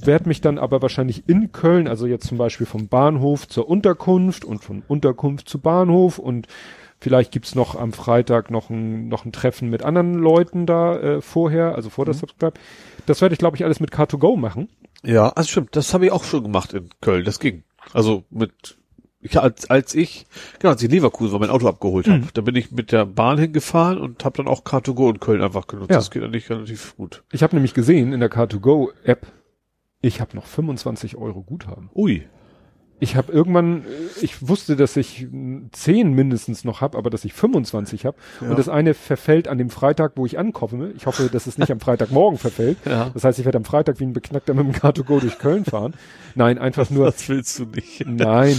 werde 0.00 0.28
mich 0.28 0.40
dann 0.40 0.58
aber 0.58 0.82
wahrscheinlich 0.82 1.28
in 1.28 1.52
Köln, 1.52 1.88
also 1.88 2.06
jetzt 2.06 2.26
zum 2.26 2.38
Beispiel 2.38 2.66
vom 2.66 2.88
Bahnhof 2.88 3.48
zur 3.48 3.68
Unterkunft 3.68 4.44
und 4.44 4.62
von 4.62 4.82
Unterkunft 4.88 5.48
zu 5.48 5.58
Bahnhof 5.58 6.18
und 6.18 6.46
vielleicht 7.00 7.32
gibt's 7.32 7.54
noch 7.54 7.74
am 7.74 7.92
Freitag 7.92 8.50
noch 8.50 8.70
ein, 8.70 9.08
noch 9.08 9.24
ein 9.24 9.32
Treffen 9.32 9.70
mit 9.70 9.82
anderen 9.82 10.14
Leuten 10.14 10.66
da 10.66 10.98
äh, 10.98 11.20
vorher, 11.20 11.74
also 11.74 11.90
vor 11.90 12.04
der 12.04 12.14
Subscribe. 12.14 12.54
Das 13.06 13.20
werde 13.20 13.34
ich, 13.34 13.38
glaube 13.38 13.56
ich, 13.56 13.64
alles 13.64 13.80
mit 13.80 13.90
Car2Go 13.90 14.36
machen. 14.36 14.68
Ja, 15.02 15.30
also 15.30 15.48
stimmt, 15.48 15.74
das 15.74 15.92
habe 15.94 16.06
ich 16.06 16.12
auch 16.12 16.24
schon 16.24 16.44
gemacht 16.44 16.72
in 16.72 16.90
Köln, 17.00 17.24
das 17.24 17.40
ging. 17.40 17.64
Also 17.92 18.22
mit, 18.30 18.76
ich, 19.20 19.38
als, 19.38 19.70
als 19.70 19.94
ich, 19.94 20.26
genau, 20.58 20.72
als 20.72 20.82
ich 20.82 20.88
in 20.88 20.94
Leverkusen 20.94 21.32
war, 21.32 21.40
mein 21.40 21.50
Auto 21.50 21.68
abgeholt 21.68 22.08
habe, 22.08 22.24
da 22.34 22.40
bin 22.40 22.56
ich 22.56 22.70
mit 22.70 22.92
der 22.92 23.06
Bahn 23.06 23.38
hingefahren 23.38 23.98
und 23.98 24.24
habe 24.24 24.36
dann 24.36 24.48
auch 24.48 24.64
Car2Go 24.64 25.10
in 25.10 25.20
Köln 25.20 25.42
einfach 25.42 25.66
genutzt. 25.66 25.90
Ja. 25.90 25.96
Das 25.96 26.10
geht 26.10 26.22
eigentlich 26.22 26.50
relativ 26.50 26.96
gut. 26.96 27.22
Ich 27.32 27.42
habe 27.42 27.54
nämlich 27.54 27.74
gesehen 27.74 28.12
in 28.12 28.20
der 28.20 28.30
Car2Go-App, 28.30 29.26
ich 30.02 30.20
habe 30.20 30.36
noch 30.36 30.44
25 30.46 31.16
Euro 31.16 31.42
Guthaben. 31.42 31.88
Ui. 31.94 32.26
Ich 33.00 33.16
habe 33.16 33.32
irgendwann, 33.32 33.82
äh, 33.82 34.24
ich 34.24 34.46
wusste, 34.46 34.76
dass 34.76 34.96
ich 34.96 35.26
mm, 35.28 35.70
10 35.72 36.12
mindestens 36.12 36.62
noch 36.62 36.80
habe, 36.80 36.96
aber 36.96 37.10
dass 37.10 37.24
ich 37.24 37.32
25 37.32 38.06
habe. 38.06 38.16
Ja. 38.40 38.50
Und 38.50 38.58
das 38.58 38.68
eine 38.68 38.94
verfällt 38.94 39.48
an 39.48 39.58
dem 39.58 39.70
Freitag, 39.70 40.12
wo 40.14 40.24
ich 40.24 40.38
ankomme. 40.38 40.92
Ich 40.96 41.06
hoffe, 41.06 41.28
dass 41.32 41.48
es 41.48 41.58
nicht 41.58 41.72
am 41.72 41.80
Freitagmorgen 41.80 42.38
verfällt. 42.38 42.76
Ja. 42.86 43.10
Das 43.14 43.24
heißt, 43.24 43.38
ich 43.38 43.44
werde 43.44 43.58
am 43.58 43.64
Freitag 43.64 43.98
wie 43.98 44.04
ein 44.04 44.12
Beknackter 44.12 44.54
mit 44.54 44.66
dem 44.66 44.72
Car2Go 44.72 45.20
durch 45.20 45.38
Köln 45.38 45.64
fahren. 45.64 45.94
Nein, 46.34 46.58
einfach 46.58 46.90
nur, 46.90 47.06
Das 47.06 47.28
willst 47.28 47.58
du 47.58 47.64
nicht. 47.64 48.06
nein. 48.06 48.56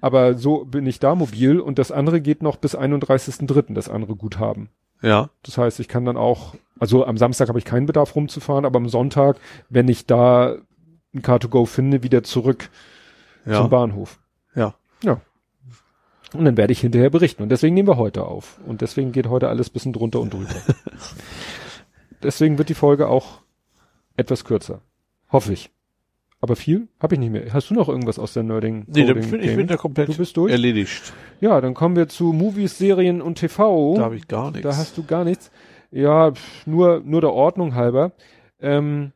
Aber 0.00 0.34
so 0.34 0.64
bin 0.64 0.86
ich 0.86 0.98
da 0.98 1.14
mobil 1.14 1.60
und 1.60 1.78
das 1.78 1.92
andere 1.92 2.20
geht 2.20 2.42
noch 2.42 2.56
bis 2.56 2.76
31.3., 2.76 3.74
das 3.74 3.88
andere 3.88 4.14
Guthaben. 4.16 4.68
Ja. 5.02 5.30
Das 5.42 5.58
heißt, 5.58 5.78
ich 5.80 5.88
kann 5.88 6.04
dann 6.04 6.16
auch, 6.16 6.54
also 6.78 7.06
am 7.06 7.16
Samstag 7.18 7.48
habe 7.48 7.58
ich 7.58 7.64
keinen 7.64 7.86
Bedarf 7.86 8.14
rumzufahren, 8.14 8.64
aber 8.64 8.78
am 8.78 8.88
Sonntag, 8.88 9.36
wenn 9.68 9.88
ich 9.88 10.06
da 10.06 10.56
ein 11.16 11.22
Car2Go 11.22 11.66
finde, 11.66 12.02
wieder 12.02 12.22
zurück 12.22 12.70
zum 13.44 13.52
Ja. 13.52 13.66
Bahnhof. 13.66 14.18
Ja. 14.54 14.74
Ja. 15.02 15.20
Und 16.34 16.44
dann 16.44 16.56
werde 16.56 16.72
ich 16.72 16.80
hinterher 16.80 17.10
berichten. 17.10 17.42
Und 17.42 17.48
deswegen 17.50 17.74
nehmen 17.74 17.88
wir 17.88 17.96
heute 17.96 18.24
auf. 18.24 18.58
Und 18.66 18.80
deswegen 18.80 19.12
geht 19.12 19.28
heute 19.28 19.48
alles 19.48 19.70
bisschen 19.70 19.92
drunter 19.92 20.20
und 20.20 20.32
drüber. 20.34 20.50
deswegen 22.22 22.58
wird 22.58 22.68
die 22.68 22.74
Folge 22.74 23.08
auch 23.08 23.40
etwas 24.16 24.44
kürzer. 24.44 24.80
Hoffe 25.30 25.52
ich. 25.52 25.70
aber 26.40 26.54
viel 26.56 26.88
habe 27.00 27.14
ich 27.14 27.20
nicht 27.20 27.30
mehr. 27.32 27.52
Hast 27.52 27.70
du 27.70 27.74
noch 27.74 27.88
irgendwas 27.88 28.18
aus 28.18 28.32
der 28.32 28.42
Nerding? 28.42 28.84
Nee, 28.86 29.04
bin, 29.12 29.18
ich 29.22 29.30
Gaming? 29.30 29.56
bin 29.56 29.66
da 29.66 29.76
komplett 29.76 30.08
Du 30.08 30.16
bist 30.16 30.36
durch? 30.36 30.52
erledigt. 30.52 31.12
Ja, 31.40 31.60
dann 31.60 31.74
kommen 31.74 31.96
wir 31.96 32.08
zu 32.08 32.32
Movies, 32.32 32.78
Serien 32.78 33.20
und 33.22 33.36
TV. 33.38 33.94
Da 33.96 34.02
habe 34.04 34.16
ich 34.16 34.28
gar 34.28 34.50
nichts. 34.50 34.62
Da 34.62 34.76
hast 34.76 34.96
du 34.98 35.04
gar 35.04 35.24
nichts. 35.24 35.50
Ja, 35.90 36.32
nur, 36.66 37.00
nur 37.04 37.20
der 37.20 37.32
Ordnung 37.32 37.74
halber. 37.74 38.12
Ähm, 38.60 39.12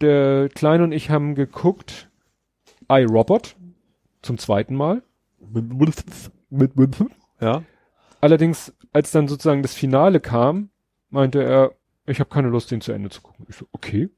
der 0.00 0.48
Kleine 0.48 0.84
und 0.84 0.92
ich 0.92 1.10
haben 1.10 1.34
geguckt 1.34 2.10
iRobot 2.88 3.56
zum 4.22 4.38
zweiten 4.38 4.74
Mal. 4.74 5.02
Mit, 5.52 6.04
mit, 6.76 6.94
ja. 7.40 7.62
Allerdings, 8.20 8.74
als 8.92 9.10
dann 9.12 9.28
sozusagen 9.28 9.62
das 9.62 9.74
Finale 9.74 10.20
kam, 10.20 10.70
meinte 11.08 11.42
er, 11.42 11.72
ich 12.06 12.20
habe 12.20 12.30
keine 12.30 12.48
Lust, 12.48 12.70
den 12.70 12.80
zu 12.80 12.92
Ende 12.92 13.10
zu 13.10 13.22
gucken. 13.22 13.46
Ich 13.48 13.56
so, 13.56 13.66
okay, 13.72 14.10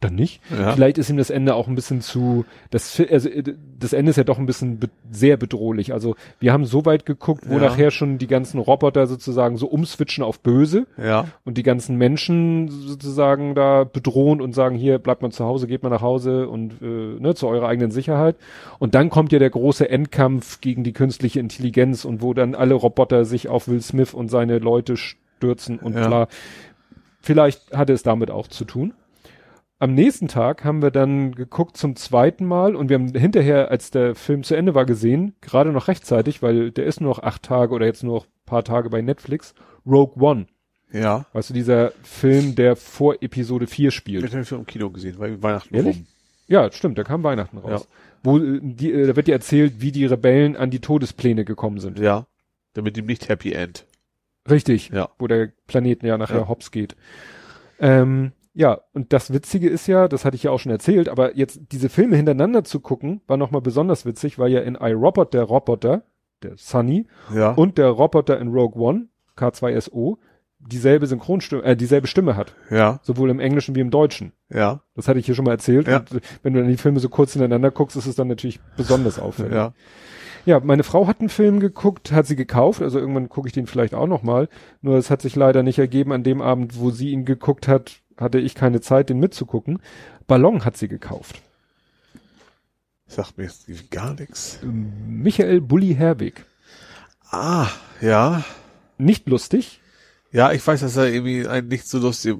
dann 0.00 0.14
nicht. 0.14 0.42
Ja. 0.50 0.72
Vielleicht 0.72 0.98
ist 0.98 1.08
ihm 1.08 1.16
das 1.16 1.30
Ende 1.30 1.54
auch 1.54 1.68
ein 1.68 1.74
bisschen 1.74 2.02
zu, 2.02 2.44
das, 2.70 3.00
also, 3.10 3.30
äh, 3.30 3.42
das 3.78 3.94
Ende 3.94 4.10
ist 4.10 4.16
ja 4.16 4.24
doch 4.24 4.38
ein 4.38 4.44
bisschen 4.44 4.78
be 4.78 4.90
sehr 5.10 5.38
bedrohlich. 5.38 5.94
Also 5.94 6.16
wir 6.38 6.52
haben 6.52 6.66
so 6.66 6.84
weit 6.84 7.06
geguckt, 7.06 7.48
wo 7.48 7.54
Ja. 7.54 7.60
nachher 7.60 7.90
schon 7.90 8.18
die 8.18 8.26
ganzen 8.26 8.58
Roboter 8.60 9.06
sozusagen 9.06 9.56
so 9.56 9.66
umswitchen 9.66 10.22
auf 10.22 10.40
böse 10.40 10.86
Ja. 11.02 11.28
und 11.46 11.56
die 11.56 11.62
ganzen 11.62 11.96
Menschen 11.96 12.68
sozusagen 12.68 13.54
da 13.54 13.84
bedrohen 13.84 14.42
und 14.42 14.54
sagen, 14.54 14.76
hier 14.76 14.98
bleibt 14.98 15.22
man 15.22 15.30
zu 15.32 15.46
Hause, 15.46 15.66
geht 15.66 15.82
mal 15.82 15.88
nach 15.88 16.02
Hause 16.02 16.46
und 16.48 16.82
äh, 16.82 16.84
ne, 17.18 17.34
zu 17.34 17.48
eurer 17.48 17.68
eigenen 17.68 17.90
Sicherheit. 17.90 18.36
Und 18.78 18.94
dann 18.94 19.08
kommt 19.08 19.32
ja 19.32 19.38
der 19.38 19.50
große 19.50 19.88
Endkampf 19.88 20.60
gegen 20.60 20.84
die 20.84 20.92
künstliche 20.92 21.40
Intelligenz 21.40 22.04
und 22.04 22.20
wo 22.20 22.34
dann 22.34 22.54
alle 22.54 22.74
Roboter 22.74 23.24
sich 23.24 23.48
auf 23.48 23.66
Will 23.66 23.80
Smith 23.80 24.12
und 24.12 24.28
seine 24.30 24.58
Leute 24.58 24.98
stürzen 24.98 25.78
und 25.78 25.94
Ja. 25.94 26.06
klar, 26.06 26.28
vielleicht 27.22 27.72
hatte 27.74 27.94
es 27.94 28.02
damit 28.02 28.30
auch 28.30 28.46
zu 28.48 28.64
tun. 28.66 28.92
Am 29.78 29.92
nächsten 29.94 30.26
Tag 30.26 30.64
haben 30.64 30.80
wir 30.80 30.90
dann 30.90 31.34
geguckt 31.34 31.76
zum 31.76 31.96
zweiten 31.96 32.46
Mal 32.46 32.74
und 32.74 32.88
wir 32.88 32.94
haben 32.94 33.08
hinterher, 33.14 33.70
als 33.70 33.90
der 33.90 34.14
Film 34.14 34.42
zu 34.42 34.54
Ende 34.54 34.74
war, 34.74 34.86
gesehen, 34.86 35.34
gerade 35.42 35.70
noch 35.70 35.88
rechtzeitig, 35.88 36.40
weil 36.42 36.70
der 36.70 36.86
ist 36.86 37.00
nur 37.02 37.10
noch 37.10 37.22
acht 37.22 37.42
Tage 37.42 37.74
oder 37.74 37.84
jetzt 37.84 38.02
nur 38.02 38.14
noch 38.16 38.24
ein 38.24 38.46
paar 38.46 38.64
Tage 38.64 38.88
bei 38.88 39.02
Netflix, 39.02 39.54
Rogue 39.86 40.14
One. 40.22 40.46
Ja. 40.92 41.26
Weißt 41.34 41.50
du, 41.50 41.54
dieser 41.54 41.90
Film, 42.02 42.54
der 42.54 42.74
vor 42.74 43.16
Episode 43.22 43.66
4 43.66 43.90
spielt. 43.90 44.24
Ich 44.24 44.32
habe 44.32 44.44
schon 44.46 44.60
im 44.60 44.66
Kino 44.66 44.88
gesehen, 44.88 45.18
weil 45.18 45.42
Weihnachten 45.42 45.74
Ehrlich? 45.74 45.96
rum. 45.96 46.06
Ja, 46.48 46.70
stimmt, 46.72 46.96
da 46.96 47.04
kam 47.04 47.22
Weihnachten 47.22 47.58
raus. 47.58 47.86
Wo, 48.22 48.38
äh, 48.38 48.60
die, 48.62 48.92
äh, 48.92 49.06
da 49.08 49.16
wird 49.16 49.26
dir 49.26 49.34
erzählt, 49.34 49.74
wie 49.80 49.92
die 49.92 50.06
Rebellen 50.06 50.56
an 50.56 50.70
die 50.70 50.80
Todespläne 50.80 51.44
gekommen 51.44 51.80
sind. 51.80 51.98
Ja. 51.98 52.26
Damit 52.72 52.96
ihm 52.96 53.06
nicht 53.06 53.28
Happy 53.28 53.52
End. 53.52 53.84
Richtig. 54.48 54.90
Ja. 54.90 55.10
Wo 55.18 55.26
der 55.26 55.52
Planeten 55.66 56.06
ja 56.06 56.16
nachher 56.16 56.38
Ja. 56.38 56.48
hops 56.48 56.70
geht. 56.70 56.96
Ähm, 57.80 58.32
ja, 58.58 58.80
und 58.94 59.12
das 59.12 59.32
Witzige 59.32 59.68
ist 59.68 59.86
ja, 59.86 60.08
das 60.08 60.24
hatte 60.24 60.34
ich 60.34 60.42
ja 60.44 60.50
auch 60.50 60.58
schon 60.58 60.72
erzählt, 60.72 61.08
aber 61.10 61.36
jetzt 61.36 61.60
diese 61.72 61.90
Filme 61.90 62.16
hintereinander 62.16 62.64
zu 62.64 62.80
gucken, 62.80 63.20
war 63.26 63.36
nochmal 63.36 63.60
besonders 63.60 64.06
witzig, 64.06 64.38
weil 64.38 64.50
ja 64.50 64.60
in 64.60 64.74
iRobot 64.74 65.34
der 65.34 65.42
Roboter, 65.44 66.02
der 66.42 66.52
Sunny, 66.56 67.06
Ja. 67.34 67.52
und 67.52 67.76
der 67.76 67.88
Roboter 67.90 68.40
in 68.40 68.48
Rogue 68.48 68.80
One, 68.82 69.08
K2SO, 69.36 70.16
dieselbe 70.58 71.06
Synchronstimme, 71.06 71.62
äh, 71.64 71.76
dieselbe 71.76 72.06
Stimme 72.06 72.34
hat. 72.34 72.54
ja. 72.70 72.98
Sowohl 73.02 73.28
im 73.30 73.40
Englischen 73.40 73.74
wie 73.74 73.80
im 73.80 73.90
Deutschen. 73.90 74.32
Ja. 74.48 74.80
Das 74.94 75.06
hatte 75.06 75.18
ich 75.18 75.26
hier 75.26 75.34
schon 75.34 75.44
mal 75.44 75.52
erzählt. 75.52 75.86
Ja. 75.86 75.98
Und 75.98 76.20
wenn 76.42 76.54
du 76.54 76.60
dann 76.60 76.68
die 76.70 76.76
Filme 76.78 76.98
so 76.98 77.08
kurz 77.10 77.32
hintereinander 77.34 77.70
guckst, 77.70 77.96
ist 77.96 78.06
es 78.06 78.16
dann 78.16 78.28
natürlich 78.28 78.58
besonders 78.76 79.18
auffällig. 79.18 79.52
Ja. 79.52 79.74
Ja, 80.46 80.60
meine 80.60 80.84
Frau 80.84 81.08
hat 81.08 81.18
einen 81.20 81.28
Film 81.28 81.58
geguckt, 81.60 82.12
hat 82.12 82.26
sie 82.26 82.36
gekauft, 82.36 82.80
also 82.80 83.00
irgendwann 83.00 83.28
gucke 83.28 83.48
ich 83.48 83.52
den 83.52 83.66
vielleicht 83.66 83.94
auch 83.94 84.06
noch 84.06 84.22
mal. 84.22 84.48
Nur 84.80 84.96
es 84.96 85.10
hat 85.10 85.20
sich 85.20 85.34
leider 85.36 85.62
nicht 85.64 85.78
ergeben, 85.80 86.12
an 86.12 86.22
dem 86.22 86.40
Abend, 86.40 86.78
wo 86.78 86.90
sie 86.90 87.10
ihn 87.10 87.24
geguckt 87.24 87.66
hat, 87.68 87.96
hatte 88.16 88.38
ich 88.38 88.54
keine 88.54 88.80
Zeit, 88.80 89.10
den 89.10 89.18
mitzugucken. 89.18 89.80
Ballon 90.26 90.64
hat 90.64 90.76
sie 90.76 90.88
gekauft. 90.88 91.40
Sagt 93.06 93.38
mir 93.38 93.44
jetzt 93.44 93.90
gar 93.90 94.14
nichts. 94.14 94.58
Michael 94.62 95.60
Bulli 95.60 95.94
Herwig. 95.94 96.44
Ah, 97.30 97.68
ja. 98.00 98.44
Nicht 98.98 99.28
lustig, 99.28 99.80
Ja, 100.32 100.52
ich 100.52 100.66
weiß, 100.66 100.80
dass 100.80 100.96
er 100.96 101.08
irgendwie 101.12 101.46
ein 101.46 101.68
nicht 101.68 101.88
so 101.88 101.98
lustiger 101.98 102.38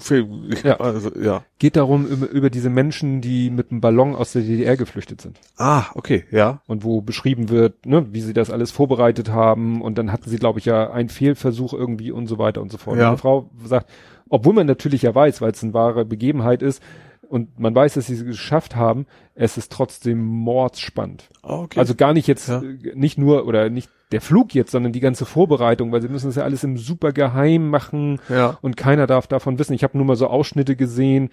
Film, 0.00 0.50
Ja. 0.62 0.76
also, 0.80 1.10
ja. 1.18 1.44
geht 1.58 1.76
darum 1.76 2.06
über, 2.06 2.50
diese 2.50 2.70
Menschen, 2.70 3.20
die 3.20 3.50
mit 3.50 3.70
einem 3.70 3.80
Ballon 3.80 4.14
aus 4.14 4.32
der 4.32 4.42
DDR 4.42 4.76
geflüchtet 4.76 5.20
sind. 5.20 5.40
Ah, 5.56 5.86
okay, 5.94 6.24
ja. 6.30 6.60
und 6.66 6.84
wo 6.84 7.00
beschrieben 7.00 7.48
wird, 7.48 7.86
ne, 7.86 8.12
wie 8.12 8.20
sie 8.20 8.34
das 8.34 8.50
alles 8.50 8.70
vorbereitet 8.70 9.30
haben 9.30 9.80
und 9.80 9.96
dann 9.98 10.12
hatten 10.12 10.28
sie, 10.28 10.36
glaube 10.36 10.58
ich, 10.58 10.66
ja 10.66 10.90
einen 10.90 11.08
Fehlversuch 11.08 11.72
irgendwie 11.72 12.12
und 12.12 12.26
so 12.26 12.38
weiter 12.38 12.60
und 12.60 12.70
so 12.70 12.78
fort. 12.78 12.98
Ja. 12.98 13.06
Meine 13.06 13.18
Frau 13.18 13.50
sagt, 13.64 13.90
obwohl 14.28 14.54
man 14.54 14.66
natürlich 14.66 15.02
ja 15.02 15.14
weiß, 15.14 15.40
weil 15.40 15.52
es 15.52 15.62
eine 15.62 15.74
wahre 15.74 16.04
Begebenheit 16.04 16.62
ist 16.62 16.82
und 17.28 17.58
man 17.58 17.74
weiß, 17.74 17.94
dass 17.94 18.06
sie 18.06 18.14
es 18.14 18.24
geschafft 18.24 18.76
haben, 18.76 19.06
es 19.34 19.56
ist 19.56 19.70
trotzdem 19.72 20.18
mordsspannend. 20.24 21.28
Ah, 21.42 21.58
okay. 21.60 21.78
Also 21.78 21.94
gar 21.94 22.12
nicht 22.14 22.26
jetzt, 22.26 22.48
Ja. 22.48 22.62
äh, 22.62 22.94
nicht 22.94 23.18
nur 23.18 23.46
oder 23.46 23.68
nicht 23.70 23.90
der 24.12 24.20
Flug 24.20 24.54
jetzt, 24.54 24.70
sondern 24.70 24.92
die 24.92 25.00
ganze 25.00 25.26
Vorbereitung, 25.26 25.92
weil 25.92 26.00
sie 26.00 26.08
müssen 26.08 26.30
es 26.30 26.36
ja 26.36 26.44
alles 26.44 26.64
im 26.64 26.78
super 26.78 27.12
geheim 27.12 27.68
machen 27.68 28.20
ja. 28.30 28.56
und 28.62 28.76
keiner 28.76 29.06
darf 29.06 29.26
davon 29.26 29.58
wissen. 29.58 29.74
Ich 29.74 29.84
habe 29.84 29.98
nur 29.98 30.06
mal 30.06 30.16
so 30.16 30.28
Ausschnitte 30.28 30.76
gesehen 30.76 31.28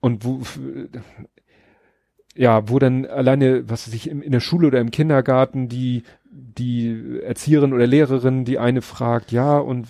und 0.00 0.24
wo 0.24 0.40
ja, 2.34 2.68
wo 2.68 2.78
dann 2.78 3.06
alleine, 3.06 3.68
was 3.68 3.86
weiß 3.86 3.94
ich, 3.94 4.10
in, 4.10 4.20
in 4.20 4.32
der 4.32 4.40
Schule 4.40 4.66
oder 4.66 4.80
im 4.80 4.90
Kindergarten 4.90 5.68
die 5.68 6.02
die 6.30 7.20
Erzieherin 7.22 7.72
oder 7.72 7.86
Lehrerin, 7.86 8.44
die 8.44 8.58
eine 8.58 8.82
fragt, 8.82 9.32
ja, 9.32 9.58
und 9.58 9.86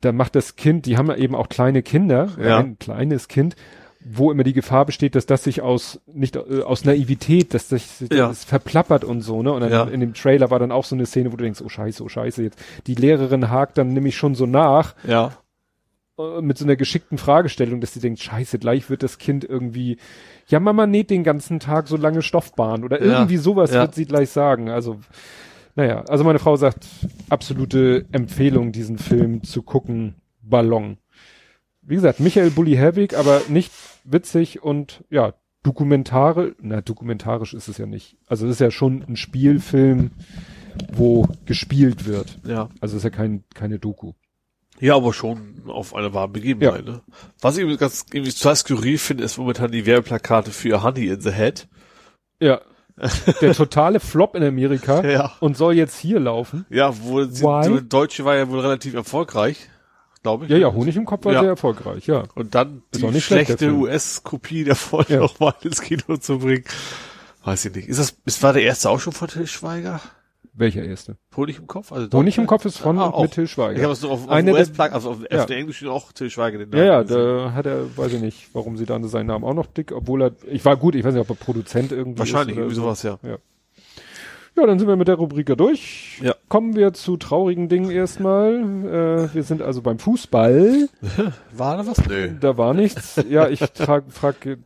da 0.00 0.12
macht 0.12 0.34
das 0.36 0.56
Kind, 0.56 0.86
die 0.86 0.96
haben 0.96 1.08
ja 1.08 1.16
eben 1.16 1.34
auch 1.34 1.48
kleine 1.48 1.82
Kinder, 1.82 2.28
Ja. 2.40 2.58
ein 2.58 2.78
kleines 2.78 3.28
Kind, 3.28 3.56
wo 4.06 4.30
immer 4.30 4.44
die 4.44 4.52
Gefahr 4.52 4.84
besteht, 4.84 5.14
dass 5.14 5.24
das 5.26 5.44
sich 5.44 5.62
aus 5.62 6.00
nicht 6.06 6.36
äh, 6.36 6.62
aus 6.62 6.84
Naivität, 6.84 7.54
dass 7.54 7.68
das, 7.68 7.98
sich 7.98 8.12
Ja. 8.12 8.28
das 8.28 8.44
verplappert 8.44 9.02
und 9.04 9.22
so, 9.22 9.42
ne? 9.42 9.50
Und 9.52 9.60
dann 9.62 9.72
Ja. 9.72 9.84
in 9.84 10.00
dem 10.00 10.12
Trailer 10.14 10.50
war 10.50 10.58
dann 10.58 10.72
auch 10.72 10.84
so 10.84 10.94
eine 10.94 11.06
Szene, 11.06 11.32
wo 11.32 11.36
du 11.36 11.44
denkst, 11.44 11.62
oh 11.64 11.68
scheiße, 11.70 12.02
oh 12.04 12.08
scheiße, 12.08 12.42
jetzt 12.42 12.58
die 12.86 12.94
Lehrerin 12.94 13.50
hakt 13.50 13.78
dann 13.78 13.88
nämlich 13.94 14.16
schon 14.16 14.34
so 14.34 14.44
nach 14.46 14.94
Ja. 15.08 15.32
äh, 16.18 16.42
mit 16.42 16.58
so 16.58 16.64
einer 16.66 16.76
geschickten 16.76 17.16
Fragestellung, 17.18 17.80
dass 17.80 17.94
sie 17.94 18.00
denkt, 18.00 18.20
scheiße, 18.20 18.58
gleich 18.58 18.90
wird 18.90 19.02
das 19.02 19.16
Kind 19.18 19.42
irgendwie, 19.42 19.96
ja, 20.48 20.60
Mama 20.60 20.86
näht 20.86 21.08
den 21.10 21.24
ganzen 21.24 21.58
Tag 21.58 21.88
so 21.88 21.96
lange 21.96 22.20
Stoffbahn 22.20 22.84
oder 22.84 23.00
Ja, 23.02 23.06
irgendwie 23.20 23.38
sowas 23.38 23.72
ja. 23.72 23.80
wird 23.80 23.94
sie 23.94 24.04
gleich 24.04 24.28
sagen. 24.30 24.68
Also, 24.68 24.98
naja, 25.76 26.04
also 26.08 26.24
meine 26.24 26.38
Frau 26.38 26.56
sagt, 26.56 26.86
absolute 27.28 28.06
Empfehlung, 28.12 28.72
diesen 28.72 28.98
Film 28.98 29.42
zu 29.42 29.62
gucken, 29.62 30.14
Ballon. 30.42 30.98
Wie 31.82 31.96
gesagt, 31.96 32.20
Michael 32.20 32.50
Bulli 32.50 32.74
Herwig, 32.74 33.16
aber 33.16 33.42
nicht 33.48 33.72
witzig 34.04 34.62
und 34.62 35.04
ja, 35.10 35.34
dokumentarisch, 35.62 36.54
na, 36.60 36.80
dokumentarisch 36.80 37.54
ist 37.54 37.68
es 37.68 37.78
ja 37.78 37.86
nicht. 37.86 38.16
Also 38.26 38.46
es 38.46 38.52
ist 38.52 38.60
ja 38.60 38.70
schon 38.70 39.04
ein 39.08 39.16
Spielfilm, 39.16 40.12
wo 40.92 41.26
gespielt 41.46 42.06
wird. 42.06 42.38
Ja. 42.46 42.68
Also 42.80 42.96
es 42.96 43.00
ist 43.00 43.04
ja 43.04 43.10
kein, 43.10 43.44
keine 43.54 43.78
Doku. 43.78 44.12
Ja, 44.80 44.96
aber 44.96 45.12
schon 45.12 45.62
auf 45.66 45.94
eine 45.94 46.12
wahre 46.14 46.28
Begebenheit, 46.28 46.84
ne? 46.84 47.00
Was 47.40 47.56
ich 47.56 47.78
ganz, 47.78 48.06
irgendwie 48.12 48.32
total 48.32 48.56
skurril 48.56 48.98
finde, 48.98 49.24
ist 49.24 49.38
momentan 49.38 49.70
die 49.70 49.86
Werbeplakate 49.86 50.50
für 50.50 50.82
Honey 50.82 51.06
in 51.08 51.20
the 51.20 51.30
Head. 51.30 51.68
Ja. 52.40 52.60
Der 53.40 53.54
totale 53.54 53.98
Flop 54.00 54.36
in 54.36 54.44
Amerika 54.44 55.04
Ja. 55.08 55.32
und 55.40 55.56
soll 55.56 55.74
jetzt 55.74 55.98
hier 55.98 56.20
laufen. 56.20 56.64
Ja, 56.70 56.92
wo 57.02 57.24
die 57.24 57.88
Deutsche 57.88 58.24
war 58.24 58.36
ja 58.36 58.48
wohl 58.48 58.60
relativ 58.60 58.94
erfolgreich, 58.94 59.68
glaube 60.22 60.44
ich. 60.44 60.50
Ja, 60.52 60.56
ja, 60.58 60.72
Honig 60.72 60.96
im 60.96 61.04
Kopf 61.04 61.24
war 61.24 61.32
Ja. 61.32 61.40
sehr 61.40 61.48
erfolgreich, 61.50 62.06
ja. 62.06 62.22
Und 62.34 62.54
dann 62.54 62.82
Ist 62.92 63.02
die 63.02 63.20
schlechte. 63.20 63.72
US-Kopie 63.72 64.64
davon 64.64 65.04
Ja. 65.08 65.18
noch 65.20 65.40
mal 65.40 65.54
ins 65.62 65.80
Kino 65.80 66.16
zu 66.18 66.38
bringen. 66.38 66.64
Weiß 67.42 67.64
ich 67.64 67.74
nicht. 67.74 67.88
Ist 67.88 67.98
das, 67.98 68.16
ist, 68.24 68.42
war 68.42 68.52
der 68.52 68.62
erste 68.62 68.88
auch 68.90 69.00
schon 69.00 69.12
von 69.12 69.28
Till 69.28 69.46
Schweiger? 69.46 70.00
Welcher 70.56 70.84
erste? 70.84 71.16
Honig 71.36 71.58
im 71.58 71.66
Kopf? 71.66 71.90
Also 71.90 72.06
Honig 72.16 72.38
im 72.38 72.42
Deutsche? 72.44 72.46
Kopf 72.46 72.64
ist 72.64 72.78
von 72.78 72.96
Ah, 72.98 73.06
und 73.06 73.22
mit 73.22 73.32
Till 73.32 73.44
Ich 73.44 73.56
habe 73.58 73.74
Schweiger. 73.74 73.90
es 73.90 74.02
nur 74.02 74.12
auf, 74.12 74.28
auf 74.28 74.42
US-Plug, 74.44 74.92
also 74.92 75.10
auf, 75.10 75.18
Ja. 75.30 75.40
auf 75.40 75.46
der 75.46 75.56
englischen 75.56 75.88
auch 75.88 76.12
Till 76.12 76.30
Schweiger 76.30 76.58
den 76.58 76.70
Ja, 76.72 76.84
ja, 76.84 77.02
gesehen. 77.02 77.16
da 77.18 77.52
hat 77.54 77.66
er, 77.66 77.96
weiß 77.96 78.12
ich 78.12 78.20
nicht, 78.20 78.50
warum 78.54 78.76
sie 78.76 78.86
dann 78.86 79.02
seinen 79.08 79.26
Namen 79.26 79.44
auch 79.44 79.54
noch 79.54 79.66
dick, 79.66 79.90
obwohl 79.92 80.22
er, 80.22 80.30
ich 80.48 80.64
war 80.64 80.76
gut, 80.76 80.94
ich 80.94 81.02
weiß 81.04 81.12
nicht, 81.14 81.20
ob 81.22 81.30
er 81.30 81.34
Produzent 81.44 81.90
irgendwie 81.90 82.20
Wahrscheinlich, 82.20 82.56
irgendwie 82.56 82.76
sowas, 82.76 83.02
ja. 83.02 83.18
Ja, 84.56 84.66
dann 84.66 84.78
sind 84.78 84.86
wir 84.86 84.94
mit 84.94 85.08
der 85.08 85.16
Rubrik 85.16 85.48
ja 85.48 85.56
durch. 85.56 86.20
Ja. 86.22 86.36
Kommen 86.48 86.76
wir 86.76 86.92
zu 86.92 87.16
traurigen 87.16 87.68
Dingen 87.68 87.90
erstmal. 87.90 88.54
Äh, 89.30 89.34
wir 89.34 89.42
sind 89.42 89.60
also 89.62 89.82
beim 89.82 89.98
Fußball. 89.98 90.88
War 91.52 91.76
da 91.78 91.86
was? 91.88 92.06
Nö. 92.06 92.30
Da 92.38 92.56
war 92.56 92.72
nichts. 92.74 93.20
Ja, 93.28 93.48
ich 93.48 93.58
trag, 93.58 94.04
frag, 94.10 94.46
äh, 94.46 94.58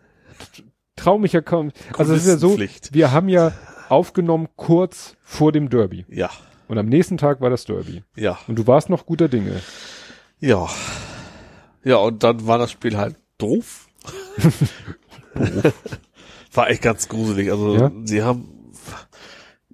trau 0.94 1.17
mich 1.17 1.33
ja 1.33 1.41
kaum. 1.41 1.70
Also 1.97 2.12
es 2.12 2.26
ist 2.26 2.28
ja 2.28 2.36
so, 2.36 2.58
wir 2.92 3.12
haben 3.12 3.31
ja 3.31 3.52
aufgenommen 3.91 4.49
kurz 4.57 5.17
vor 5.23 5.52
dem 5.52 5.68
Derby. 5.70 6.05
Ja. 6.08 6.31
Und 6.68 6.78
am 6.78 6.86
nächsten 6.86 7.17
Tag 7.17 7.41
war 7.41 7.50
das 7.50 7.65
Derby. 7.65 8.02
Ja. 8.17 8.39
Und 8.47 8.58
du 8.58 8.67
warst 8.67 8.91
noch 8.91 9.07
guter 9.07 9.28
Dinge. 9.28 9.60
Ja. 10.39 10.68
Ja, 11.84 11.97
und 11.97 12.23
dann 12.23 12.47
war 12.47 12.58
das 12.58 12.70
Spiel 12.70 12.97
halt 12.97 13.17
doof. 13.39 13.89
war 16.52 16.70
echt 16.70 16.83
ganz 16.83 17.08
gruselig. 17.08 17.50
Also, 17.50 17.76
Ja? 17.76 17.91
sie 18.05 18.23
haben 18.23 18.73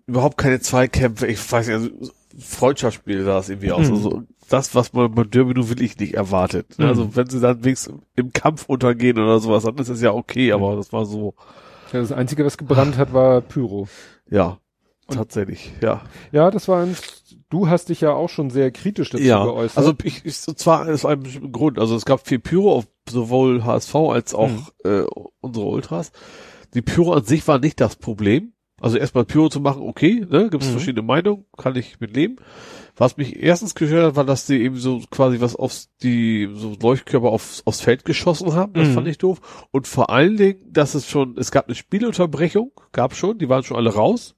überhaupt 0.06 0.38
keine 0.38 0.60
Zweikämpfe. 0.60 1.26
Ich 1.26 1.50
weiß 1.50 1.66
nicht, 1.66 1.74
also, 1.74 1.90
Freundschaftsspiel 2.38 3.24
sah 3.24 3.38
es 3.38 3.48
irgendwie 3.48 3.72
aus. 3.72 3.88
Mhm. 3.88 3.94
Also, 3.94 4.22
das, 4.48 4.74
was 4.74 4.92
man 4.92 5.14
beim 5.14 5.30
Derby 5.30 5.54
nur 5.54 5.68
wirklich 5.68 5.98
nicht 5.98 6.14
erwartet. 6.14 6.78
Mhm. 6.78 6.84
Also 6.84 7.16
wenn 7.16 7.28
sie 7.28 7.40
dann 7.40 7.64
wenigstens 7.64 8.00
im 8.16 8.32
Kampf 8.32 8.66
untergehen 8.66 9.18
oder 9.18 9.38
sowas, 9.40 9.64
dann 9.64 9.76
ist 9.78 9.88
es 9.88 10.00
ja 10.02 10.12
okay, 10.12 10.52
aber 10.52 10.76
das 10.76 10.92
war 10.92 11.06
so, 11.06 11.34
Ja, 11.94 12.00
Das 12.00 12.12
Einzige, 12.12 12.44
was 12.44 12.58
gebrannt 12.58 12.96
hat, 12.98 13.12
war 13.14 13.40
Pyro. 13.40 13.88
ja, 14.30 14.58
Und- 15.06 15.16
tatsächlich, 15.16 15.72
ja. 15.80 16.02
Ja, 16.32 16.50
das 16.50 16.68
war 16.68 16.82
ein, 16.82 16.96
du 17.50 17.68
hast 17.68 17.88
dich 17.88 18.00
ja 18.00 18.12
auch 18.12 18.28
schon 18.28 18.50
sehr 18.50 18.70
kritisch 18.72 19.10
dazu 19.10 19.22
Ja, 19.24 19.44
geäußert. 19.44 19.78
also 19.78 19.94
ich, 20.02 20.24
ich 20.24 20.36
zwar 20.40 20.88
aus 20.88 21.04
einem 21.04 21.52
Grund. 21.52 21.78
Also 21.78 21.94
es 21.96 22.04
gab 22.04 22.26
viel 22.26 22.38
Pyro 22.40 22.72
auf 22.74 22.86
sowohl 23.08 23.64
HSV 23.64 23.94
als 23.94 24.34
auch 24.34 24.48
Mhm. 24.48 24.66
äh, 24.84 25.02
unsere 25.40 25.66
Ultras. 25.66 26.10
Die 26.74 26.82
Pyro 26.82 27.12
an 27.12 27.24
sich 27.24 27.46
war 27.46 27.58
nicht 27.58 27.80
das 27.80 27.96
Problem. 27.96 28.52
Also 28.80 28.98
erstmal 28.98 29.24
Pyro 29.24 29.48
zu 29.48 29.60
machen, 29.60 29.82
okay, 29.82 30.26
ne, 30.28 30.48
gibt 30.50 30.62
es 30.64 30.68
Mhm. 30.68 30.72
verschiedene 30.72 31.06
Meinungen, 31.06 31.44
kann 31.56 31.76
ich 31.76 32.00
mit 32.00 32.14
leben. 32.16 32.36
Was 32.96 33.16
mich 33.16 33.42
erstens 33.42 33.74
gestört 33.74 34.06
hat, 34.06 34.16
war, 34.16 34.24
dass 34.24 34.46
die 34.46 34.62
eben 34.62 34.76
so 34.76 35.00
quasi 35.10 35.40
was 35.40 35.56
aufs, 35.56 35.90
die 36.02 36.48
so 36.54 36.76
Leuchtkörper 36.80 37.28
aufs, 37.28 37.62
aufs 37.64 37.80
Feld 37.80 38.04
geschossen 38.04 38.54
haben. 38.54 38.72
Das 38.74 38.88
Mhm. 38.88 38.92
fand 38.94 39.08
ich 39.08 39.18
doof. 39.18 39.66
Und 39.72 39.88
vor 39.88 40.10
allen 40.10 40.36
Dingen, 40.36 40.60
dass 40.70 40.94
es 40.94 41.08
schon, 41.08 41.36
es 41.36 41.50
gab 41.50 41.66
eine 41.66 41.74
Spielunterbrechung, 41.74 42.70
gab 42.92 43.16
schon, 43.16 43.38
die 43.38 43.48
waren 43.48 43.64
schon 43.64 43.76
alle 43.76 43.92
raus. 43.94 44.36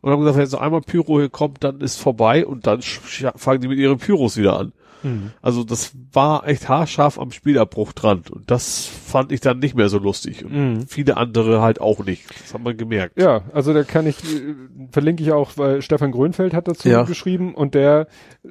Und 0.00 0.10
haben 0.10 0.20
gesagt, 0.20 0.36
wenn 0.36 0.42
jetzt 0.44 0.52
noch 0.52 0.60
einmal 0.60 0.80
Pyro 0.82 1.18
hier 1.20 1.30
kommt, 1.30 1.62
dann 1.64 1.80
ist 1.80 1.96
vorbei 1.96 2.44
und 2.44 2.66
dann 2.66 2.82
fangen 2.82 3.60
die 3.60 3.68
mit 3.68 3.78
ihren 3.78 3.98
Pyros 3.98 4.36
wieder 4.36 4.58
an. 4.58 4.72
Mhm. 5.04 5.30
Also 5.42 5.62
das 5.62 5.92
war 6.12 6.46
echt 6.48 6.68
haarscharf 6.68 7.18
am 7.18 7.30
Spielabbruch 7.30 7.92
dran. 7.92 8.22
Und 8.30 8.50
das 8.50 8.86
fand 8.86 9.30
ich 9.30 9.40
dann 9.40 9.58
nicht 9.60 9.76
mehr 9.76 9.88
so 9.88 9.98
lustig. 9.98 10.44
Und 10.44 10.52
Mhm. 10.52 10.86
viele 10.88 11.16
andere 11.16 11.60
halt 11.62 11.80
auch 11.80 12.04
nicht. 12.04 12.24
Das 12.42 12.54
hat 12.54 12.62
man 12.62 12.76
gemerkt. 12.76 13.20
Ja, 13.20 13.42
also 13.52 13.72
da 13.72 13.84
kann 13.84 14.06
ich, 14.06 14.24
äh, 14.24 14.54
verlinke 14.90 15.22
ich 15.22 15.30
auch, 15.32 15.52
weil 15.56 15.82
Stefan 15.82 16.10
Grönfeld 16.10 16.54
hat 16.54 16.66
dazu 16.66 16.88
Ja. 16.88 17.02
geschrieben 17.04 17.54
und 17.54 17.74
der 17.74 18.08
äh, 18.44 18.48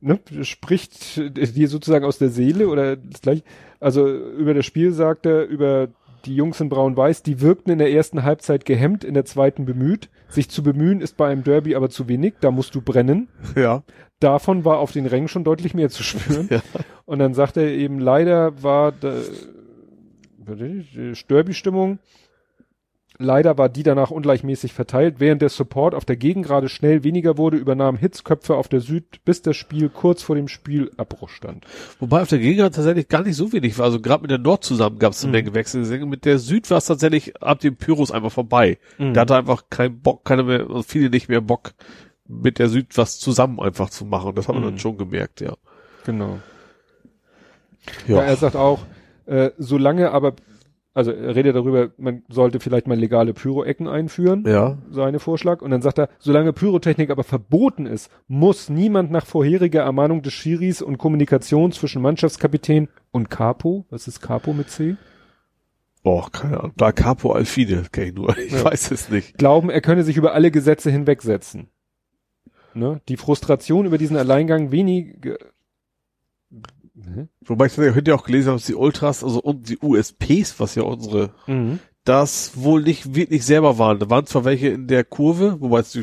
ne, 0.00 0.18
spricht 0.42 1.16
dir 1.56 1.68
sozusagen 1.68 2.04
aus 2.04 2.18
der 2.18 2.28
Seele 2.30 2.68
oder 2.68 2.96
das 2.96 3.20
gleich, 3.22 3.42
also 3.80 4.08
über 4.08 4.54
das 4.54 4.64
Spiel 4.66 4.92
sagt 4.92 5.26
er, 5.26 5.44
über 5.46 5.88
die 6.26 6.34
Jungs 6.34 6.60
in 6.60 6.68
Braun-Weiß, 6.68 7.22
die 7.22 7.40
wirkten 7.40 7.70
in 7.70 7.78
der 7.78 7.92
ersten 7.92 8.22
Halbzeit 8.22 8.64
gehemmt, 8.64 9.04
in 9.04 9.14
der 9.14 9.24
zweiten 9.24 9.64
bemüht. 9.64 10.10
Sich 10.28 10.50
zu 10.50 10.62
bemühen 10.62 11.00
ist 11.00 11.16
bei 11.16 11.28
einem 11.28 11.44
Derby 11.44 11.74
aber 11.76 11.88
zu 11.88 12.08
wenig, 12.08 12.34
da 12.40 12.50
musst 12.50 12.74
du 12.74 12.80
brennen. 12.80 13.28
Ja. 13.54 13.84
Davon 14.18 14.64
war 14.64 14.78
auf 14.78 14.92
den 14.92 15.06
Rängen 15.06 15.28
schon 15.28 15.44
deutlich 15.44 15.74
mehr 15.74 15.88
zu 15.88 16.02
spüren. 16.02 16.48
Ja. 16.56 16.60
Und 17.04 17.20
dann 17.20 17.34
sagt 17.34 17.56
er 17.56 17.68
eben, 17.68 18.00
leider 18.00 18.62
war 18.62 18.92
die 18.92 19.12
Derby-Stimmung, 21.28 21.98
leider 23.18 23.58
war 23.58 23.68
die 23.68 23.82
danach 23.82 24.10
ungleichmäßig 24.10 24.72
verteilt. 24.72 25.16
Während 25.18 25.42
der 25.42 25.48
Support 25.48 25.94
auf 25.94 26.04
der 26.04 26.16
Gegengrade 26.16 26.68
schnell 26.68 27.04
weniger 27.04 27.36
wurde, 27.38 27.56
übernahmen 27.56 27.98
Hitzköpfe 27.98 28.54
auf 28.56 28.68
der 28.68 28.80
Süd, 28.80 29.24
bis 29.24 29.42
das 29.42 29.56
Spiel 29.56 29.88
kurz 29.88 30.22
vor 30.22 30.36
dem 30.36 30.48
Spielabbruch 30.48 31.28
stand. 31.28 31.64
Wobei 32.00 32.22
auf 32.22 32.28
der 32.28 32.38
Gegend 32.38 32.74
tatsächlich 32.74 33.08
gar 33.08 33.22
nicht 33.22 33.36
so 33.36 33.52
wenig 33.52 33.78
war. 33.78 33.86
Also 33.86 34.00
gerade 34.00 34.22
mit 34.22 34.30
der 34.30 34.38
Nord 34.38 34.64
zusammen 34.64 34.98
gab 34.98 35.12
es 35.12 35.22
eine 35.22 35.28
Mhm. 35.28 35.32
Menge 35.32 35.54
Wechsel. 35.54 36.06
Mit 36.06 36.24
der 36.24 36.38
Süd 36.38 36.70
war 36.70 36.78
es 36.78 36.86
tatsächlich 36.86 37.42
ab 37.42 37.60
dem 37.60 37.76
Pyros 37.76 38.10
einfach 38.10 38.32
vorbei. 38.32 38.78
Mhm. 38.98 39.14
Da 39.14 39.22
hatte 39.22 39.36
einfach 39.36 39.64
kein 39.70 40.00
Bock, 40.00 40.24
keine 40.24 40.42
mehr, 40.42 40.66
viele 40.86 41.10
nicht 41.10 41.28
mehr 41.28 41.40
Bock, 41.40 41.72
mit 42.28 42.58
der 42.58 42.68
Süd 42.68 42.96
was 42.98 43.18
zusammen 43.18 43.60
einfach 43.60 43.90
zu 43.90 44.04
machen. 44.04 44.34
Das 44.34 44.48
hat 44.48 44.54
man 44.54 44.64
Mhm. 44.64 44.68
dann 44.70 44.78
schon 44.78 44.98
gemerkt, 44.98 45.40
ja. 45.40 45.54
Genau. 46.04 46.38
Ja. 48.08 48.20
er 48.22 48.36
sagt 48.36 48.56
auch, 48.56 48.80
äh, 49.26 49.50
solange 49.58 50.10
aber, 50.10 50.34
also 50.96 51.12
er 51.12 51.36
redet 51.36 51.54
darüber, 51.54 51.90
man 51.98 52.22
sollte 52.28 52.58
vielleicht 52.58 52.86
mal 52.86 52.98
legale 52.98 53.34
Pyro-Ecken 53.34 53.86
einführen. 53.86 54.44
Ja. 54.46 54.78
seine 54.90 55.18
Vorschlag. 55.18 55.60
Und 55.60 55.70
dann 55.70 55.82
sagt 55.82 55.98
er, 55.98 56.08
solange 56.18 56.52
Pyrotechnik 56.54 57.10
aber 57.10 57.22
verboten 57.22 57.84
ist, 57.86 58.10
muss 58.28 58.70
niemand 58.70 59.10
nach 59.10 59.26
vorheriger 59.26 59.82
Ermahnung 59.82 60.22
des 60.22 60.32
Schiris 60.32 60.80
und 60.80 60.96
Kommunikation 60.96 61.70
zwischen 61.72 62.00
Mannschaftskapitän 62.00 62.88
und 63.10 63.28
Capo, 63.28 63.84
was 63.90 64.08
ist 64.08 64.20
Capo 64.20 64.54
mit 64.54 64.70
C? 64.70 64.96
Boah, 66.02 66.30
keine 66.30 66.60
Ahnung. 66.60 66.72
Da 66.76 66.92
Capo 66.92 67.32
Alfide 67.32 67.82
ich 67.96 68.14
nur. 68.14 68.36
Ich 68.38 68.52
Ja. 68.52 68.64
weiß 68.64 68.90
es 68.92 69.10
nicht. 69.10 69.36
Glauben, 69.38 69.68
er 69.70 69.80
könne 69.82 70.02
sich 70.02 70.16
über 70.16 70.32
alle 70.32 70.50
Gesetze 70.50 70.90
hinwegsetzen. 70.90 71.68
Ne? 72.74 73.00
Die 73.08 73.16
Frustration 73.16 73.86
über 73.86 73.98
diesen 73.98 74.16
Alleingang 74.16 74.70
wenig, 74.70 75.16
ne? 76.96 77.28
Wobei 77.44 77.66
ich 77.66 77.72
tatsächlich 77.72 77.96
heute 77.96 78.14
auch 78.14 78.24
gelesen 78.24 78.48
habe, 78.48 78.58
dass 78.58 78.66
die 78.66 78.74
Ultras, 78.74 79.22
also 79.22 79.40
und 79.40 79.68
die 79.68 79.78
USPs, 79.80 80.58
was 80.58 80.74
ja 80.74 80.82
unsere, 80.82 81.30
mhm. 81.46 81.78
das 82.04 82.52
wohl 82.56 82.82
nicht 82.82 83.14
wirklich 83.14 83.44
selber 83.44 83.78
waren. 83.78 83.98
Da 83.98 84.10
waren 84.10 84.26
zwar 84.26 84.44
welche 84.44 84.68
in 84.68 84.86
der 84.88 85.04
Kurve, 85.04 85.60
wobei 85.60 85.80
es 85.80 85.98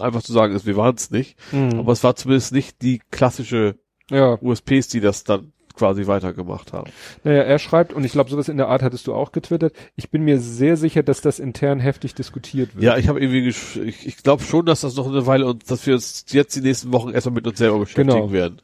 einfach 0.00 0.22
zu 0.22 0.32
sagen 0.32 0.54
ist, 0.54 0.66
wir 0.66 0.76
waren 0.76 0.94
es 0.94 1.10
nicht, 1.10 1.36
Mhm. 1.52 1.78
aber 1.80 1.92
es 1.92 2.04
war 2.04 2.14
zumindest 2.16 2.52
nicht 2.52 2.80
die 2.82 3.00
klassische 3.10 3.76
ja, 4.10 4.38
USPs, 4.40 4.88
die 4.88 5.00
das 5.00 5.24
dann 5.24 5.52
quasi 5.74 6.06
weitergemacht 6.06 6.72
haben. 6.74 6.90
naja, 7.24 7.42
er 7.42 7.58
schreibt, 7.58 7.92
und 7.94 8.04
ich 8.04 8.12
glaube, 8.12 8.28
sowas 8.28 8.48
in 8.50 8.58
der 8.58 8.68
Art 8.68 8.82
hattest 8.82 9.06
du 9.06 9.14
auch 9.14 9.32
getwittert, 9.32 9.72
ich 9.96 10.10
bin 10.10 10.22
mir 10.24 10.38
sehr 10.38 10.76
sicher, 10.76 11.02
dass 11.02 11.22
das 11.22 11.38
intern 11.38 11.80
heftig 11.80 12.14
diskutiert 12.14 12.74
wird. 12.74 12.84
Ja, 12.84 12.98
ich 12.98 13.08
habe 13.08 13.18
irgendwie, 13.20 13.48
ich, 13.48 14.06
ich 14.06 14.16
glaube 14.18 14.42
schon, 14.42 14.66
dass 14.66 14.82
das 14.82 14.96
noch 14.96 15.06
eine 15.08 15.26
Weile 15.26 15.46
und 15.46 15.70
dass 15.70 15.86
wir 15.86 15.94
uns 15.94 16.26
jetzt 16.30 16.54
die 16.54 16.60
nächsten 16.60 16.92
Wochen 16.92 17.10
erstmal 17.10 17.34
mit 17.36 17.46
uns 17.46 17.58
selber 17.58 17.78
beschäftigen 17.78 18.08
Genau. 18.10 18.32
werden. 18.32 18.60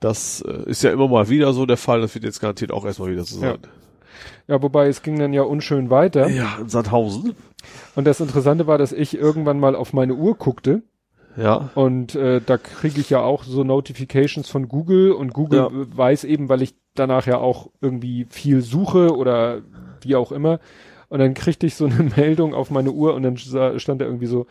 Das 0.00 0.42
äh, 0.46 0.62
ist 0.68 0.82
ja 0.82 0.90
immer 0.90 1.08
mal 1.08 1.28
wieder 1.28 1.52
so 1.52 1.66
der 1.66 1.76
Fall. 1.76 2.00
Das 2.00 2.14
wird 2.14 2.24
jetzt 2.24 2.40
garantiert 2.40 2.72
auch 2.72 2.84
erstmal 2.84 3.10
wieder 3.10 3.24
so 3.24 3.40
Ja. 3.42 3.50
sein. 3.52 3.58
ja, 4.48 4.62
wobei 4.62 4.88
es 4.88 5.02
ging 5.02 5.18
dann 5.18 5.32
ja 5.32 5.42
unschön 5.42 5.90
weiter. 5.90 6.28
Ja, 6.28 6.58
in 6.60 6.68
Sandhausen. 6.68 7.34
Und 7.94 8.06
das 8.06 8.20
Interessante 8.20 8.66
war, 8.66 8.78
dass 8.78 8.92
ich 8.92 9.14
irgendwann 9.16 9.60
mal 9.60 9.76
auf 9.76 9.92
meine 9.92 10.14
Uhr 10.14 10.34
guckte 10.36 10.82
Ja. 11.36 11.70
und 11.74 12.14
äh, 12.14 12.40
da 12.44 12.56
kriege 12.56 13.00
ich 13.00 13.10
ja 13.10 13.20
auch 13.20 13.44
so 13.44 13.62
Notifications 13.64 14.48
von 14.48 14.68
Google 14.68 15.12
und 15.12 15.34
Google 15.34 15.58
Ja. 15.60 15.68
weiß 15.70 16.24
eben, 16.24 16.48
weil 16.48 16.62
ich 16.62 16.74
danach 16.94 17.26
ja 17.26 17.36
auch 17.38 17.68
irgendwie 17.82 18.26
viel 18.30 18.62
suche 18.62 19.14
oder 19.14 19.60
wie 20.02 20.16
auch 20.16 20.32
immer. 20.32 20.58
Und 21.10 21.18
dann 21.18 21.34
kriegte 21.34 21.66
ich 21.66 21.74
so 21.74 21.84
eine 21.86 22.10
Meldung 22.16 22.54
auf 22.54 22.70
meine 22.70 22.92
Uhr 22.92 23.14
und 23.14 23.22
dann 23.22 23.36
stand 23.36 24.00
da 24.00 24.04
irgendwie 24.06 24.26
so 24.26 24.46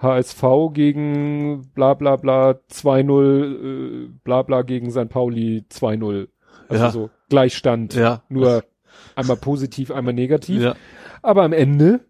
HSV 0.00 0.42
gegen 0.74 1.70
bla 1.74 1.94
bla 1.94 2.16
bla 2.16 2.54
2-0, 2.70 4.04
äh, 4.06 4.08
bla 4.24 4.42
bla 4.42 4.62
gegen 4.62 4.90
St. 4.90 5.08
Pauli 5.08 5.64
2-0. 5.70 6.28
Also 6.68 6.84
Ja. 6.84 6.90
so 6.90 7.10
Gleichstand. 7.28 7.94
Ja. 7.94 8.22
Nur 8.28 8.64
einmal 9.16 9.36
positiv, 9.36 9.90
einmal 9.90 10.14
negativ. 10.14 10.62
Ja. 10.62 10.74
Aber 11.22 11.42
am 11.42 11.52
Ende 11.52 12.00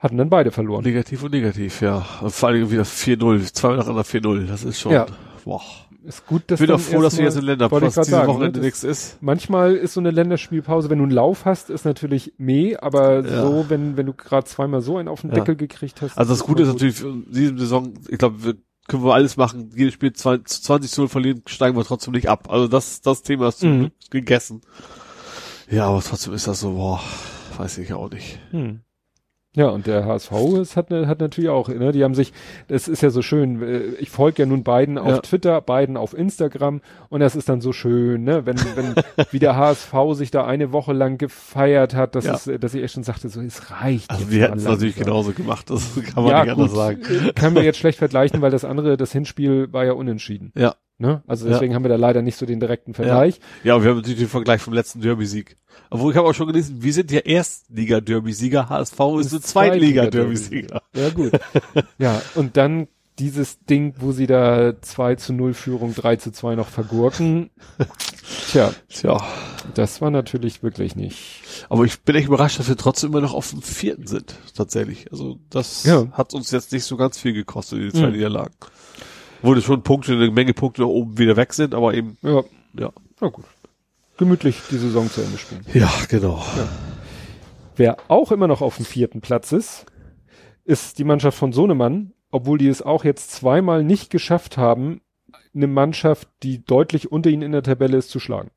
hatten 0.00 0.16
dann 0.18 0.30
beide 0.30 0.50
verloren. 0.50 0.84
Negativ 0.84 1.22
und 1.22 1.32
negativ, 1.32 1.80
ja. 1.80 2.04
Und 2.20 2.30
vor 2.32 2.48
allem 2.50 2.70
wieder 2.70 2.84
4-0, 2.84 3.52
zweimal 3.52 3.78
nacheinander 3.78 4.04
4-0. 4.04 4.46
Das 4.46 4.64
ist 4.64 4.80
schon, 4.80 4.92
Ja. 4.92 5.06
boah. 5.44 5.62
Ist 6.06 6.26
gut, 6.26 6.42
dass 6.48 6.60
Ich 6.60 6.66
bin 6.66 6.74
auch 6.74 6.80
froh, 6.80 7.00
dass 7.00 7.16
wir 7.16 7.24
jetzt 7.24 7.36
in 7.38 7.46
grad 7.46 7.82
diese 7.82 8.02
sagen, 8.04 8.28
Wochenende 8.28 8.60
ne? 8.60 8.66
Nichts 8.66 8.84
ist. 8.84 9.16
Manchmal 9.22 9.74
ist 9.74 9.94
so 9.94 10.00
eine 10.00 10.10
Länderspielpause, 10.10 10.90
wenn 10.90 10.98
du 10.98 11.04
einen 11.04 11.12
Lauf 11.12 11.44
hast, 11.46 11.70
ist 11.70 11.84
natürlich 11.84 12.34
meh, 12.36 12.76
aber 12.76 13.24
Ja. 13.26 13.42
so, 13.42 13.66
wenn, 13.68 13.96
wenn 13.96 14.06
du 14.06 14.12
gerade 14.12 14.46
zweimal 14.46 14.82
so 14.82 14.98
einen 14.98 15.08
auf 15.08 15.22
den 15.22 15.30
Ja. 15.30 15.36
Deckel 15.36 15.56
gekriegt 15.56 16.02
hast. 16.02 16.18
Also 16.18 16.32
das 16.34 16.44
Gute 16.44 16.62
ist 16.62 16.68
immer 16.68 16.74
natürlich 16.74 16.96
für 16.96 17.14
diese 17.26 17.56
Saison, 17.56 17.94
ich 18.08 18.18
glaube, 18.18 18.44
wir 18.44 18.54
können 18.86 19.02
wir 19.02 19.14
alles 19.14 19.38
machen. 19.38 19.70
Jedes 19.74 19.94
Spiel 19.94 20.12
20 20.12 20.62
20 20.62 20.90
zu 20.90 21.00
0 21.02 21.08
verlieren, 21.08 21.42
steigen 21.46 21.74
wir 21.76 21.84
trotzdem 21.84 22.12
nicht 22.12 22.28
ab. 22.28 22.50
Also 22.50 22.68
das, 22.68 23.00
das 23.00 23.22
Thema 23.22 23.48
ist 23.48 23.62
Mhm. 23.62 23.90
Gegessen. 24.10 24.60
Ja, 25.70 25.86
aber 25.86 26.02
trotzdem 26.02 26.34
ist 26.34 26.46
das 26.46 26.60
so, 26.60 26.72
boah, 26.74 27.00
weiß 27.56 27.78
ich 27.78 27.94
auch 27.94 28.10
nicht. 28.10 28.38
Hm. 28.50 28.80
Ja, 29.56 29.68
und 29.68 29.86
der 29.86 30.04
HSV 30.04 30.32
ist, 30.60 30.76
hat, 30.76 30.90
ne- 30.90 31.06
hat 31.06 31.20
natürlich 31.20 31.48
auch, 31.50 31.68
ne, 31.68 31.92
die 31.92 32.02
haben 32.02 32.14
sich, 32.14 32.32
das 32.66 32.88
ist 32.88 33.02
ja 33.02 33.10
so 33.10 33.22
schön, 33.22 33.62
äh, 33.62 33.78
ich 34.00 34.10
folge 34.10 34.42
ja 34.42 34.46
nun 34.46 34.64
beiden 34.64 34.98
auf 34.98 35.08
Ja. 35.08 35.18
Twitter, 35.18 35.60
beiden 35.60 35.96
auf 35.96 36.12
Instagram 36.12 36.80
und 37.08 37.20
das 37.20 37.36
ist 37.36 37.48
dann 37.48 37.60
so 37.60 37.72
schön, 37.72 38.24
ne, 38.24 38.46
wenn, 38.46 38.56
wenn, 38.74 38.94
wie 39.30 39.38
der 39.38 39.54
HSV 39.56 39.94
sich 40.14 40.32
da 40.32 40.44
eine 40.44 40.72
Woche 40.72 40.92
lang 40.92 41.18
gefeiert 41.18 41.94
hat, 41.94 42.16
dass 42.16 42.24
Ja. 42.24 42.34
es, 42.34 42.50
dass 42.58 42.74
ich 42.74 42.82
echt 42.82 42.94
schon 42.94 43.04
sagte, 43.04 43.28
so, 43.28 43.40
es 43.40 43.70
reicht. 43.70 44.10
Also 44.10 44.28
wir 44.30 44.42
hätten 44.42 44.58
es 44.58 44.64
natürlich 44.64 44.96
genauso 44.96 45.30
gemacht, 45.32 45.70
das 45.70 45.94
kann 46.14 46.24
man 46.24 46.32
ja, 46.32 46.42
nicht 46.44 46.52
anders 46.52 46.70
gut, 46.70 46.76
sagen. 46.76 47.00
äh, 47.28 47.32
Können 47.32 47.54
wir 47.54 47.62
jetzt 47.62 47.78
schlecht 47.78 47.98
vergleichen, 47.98 48.42
weil 48.42 48.50
das 48.50 48.64
andere, 48.64 48.96
das 48.96 49.12
Hinspiel 49.12 49.72
war 49.72 49.84
ja 49.84 49.92
unentschieden. 49.92 50.50
Ja. 50.56 50.74
Ne? 50.98 51.22
Also 51.26 51.46
Ja. 51.46 51.52
deswegen 51.54 51.74
haben 51.74 51.82
wir 51.84 51.88
da 51.88 51.96
leider 51.96 52.22
nicht 52.22 52.36
so 52.36 52.46
den 52.46 52.60
direkten 52.60 52.94
Vergleich. 52.94 53.40
Ja, 53.64 53.74
und 53.74 53.82
wir 53.82 53.90
haben 53.90 53.96
natürlich 53.96 54.18
den 54.20 54.28
Vergleich 54.28 54.60
vom 54.60 54.72
letzten 54.74 55.00
Derby-Sieg. 55.00 55.56
Obwohl 55.90 56.12
ich 56.12 56.16
habe 56.18 56.28
auch 56.28 56.34
schon 56.34 56.46
gelesen, 56.46 56.82
wir 56.82 56.92
sind 56.92 57.10
ja 57.10 57.20
Erstliga-Derby-Sieger, 57.20 58.68
HSV 58.68 59.00
ist 59.20 59.32
ein 59.32 59.42
Zweitliga-Derby-Sieger. 59.42 60.82
Ja, 60.94 61.10
gut. 61.10 61.32
ja, 61.98 62.22
und 62.36 62.56
dann 62.56 62.86
dieses 63.18 63.60
Ding, 63.64 63.94
wo 63.98 64.10
sie 64.12 64.26
da 64.26 64.80
2 64.80 65.14
zu 65.16 65.32
0 65.32 65.54
Führung 65.54 65.94
3 65.94 66.16
zu 66.16 66.32
2 66.32 66.56
noch 66.56 66.66
vergurken. 66.68 67.50
Tja, 68.50 68.72
Tja. 68.88 69.20
das 69.74 70.00
war 70.00 70.10
natürlich 70.10 70.62
wirklich 70.64 70.96
nicht. 70.96 71.42
Aber 71.68 71.84
ich 71.84 72.00
bin 72.02 72.16
echt 72.16 72.26
überrascht, 72.26 72.58
dass 72.58 72.68
wir 72.68 72.76
trotzdem 72.76 73.10
immer 73.10 73.20
noch 73.20 73.34
auf 73.34 73.50
dem 73.50 73.62
vierten 73.62 74.06
sind, 74.08 74.34
tatsächlich. 74.56 75.10
Also 75.12 75.38
das 75.50 75.84
Ja. 75.84 76.08
hat 76.12 76.34
uns 76.34 76.50
jetzt 76.50 76.72
nicht 76.72 76.84
so 76.84 76.96
ganz 76.96 77.16
viel 77.18 77.32
gekostet, 77.34 77.80
die 77.80 77.92
zwei 77.92 78.06
Mhm. 78.08 78.12
Niederlagen. 78.14 78.54
Wurde 79.44 79.60
schon 79.62 79.82
Punkte, 79.82 80.12
eine 80.12 80.30
Menge 80.30 80.54
Punkte 80.54 80.82
nach 80.82 80.88
oben 80.88 81.18
wieder 81.18 81.36
weg 81.36 81.52
sind, 81.52 81.74
aber 81.74 81.94
eben, 81.94 82.16
Ja, 82.22 82.42
ja. 82.78 82.90
na 83.20 83.28
gut. 83.28 83.44
Gemütlich 84.16 84.60
die 84.70 84.76
Saison 84.78 85.10
zu 85.10 85.20
Ende 85.20 85.38
spielen. 85.38 85.64
Ja, 85.74 85.90
genau. 86.08 86.42
Wer 87.76 87.96
auch 88.08 88.30
immer 88.32 88.46
noch 88.46 88.62
auf 88.62 88.76
dem 88.76 88.84
vierten 88.86 89.20
Platz 89.20 89.52
ist, 89.52 89.86
ist 90.64 90.98
die 90.98 91.04
Mannschaft 91.04 91.36
von 91.38 91.52
Sohnemann. 91.52 92.12
obwohl 92.30 92.58
die 92.58 92.66
es 92.68 92.82
auch 92.82 93.04
jetzt 93.04 93.30
zweimal 93.30 93.84
nicht 93.84 94.10
geschafft 94.10 94.56
haben, 94.56 95.00
eine 95.54 95.68
Mannschaft, 95.68 96.28
die 96.42 96.64
deutlich 96.64 97.12
unter 97.12 97.30
ihnen 97.30 97.42
in 97.42 97.52
der 97.52 97.62
Tabelle 97.62 97.96
ist, 97.96 98.10
zu 98.10 98.18
schlagen. 98.18 98.50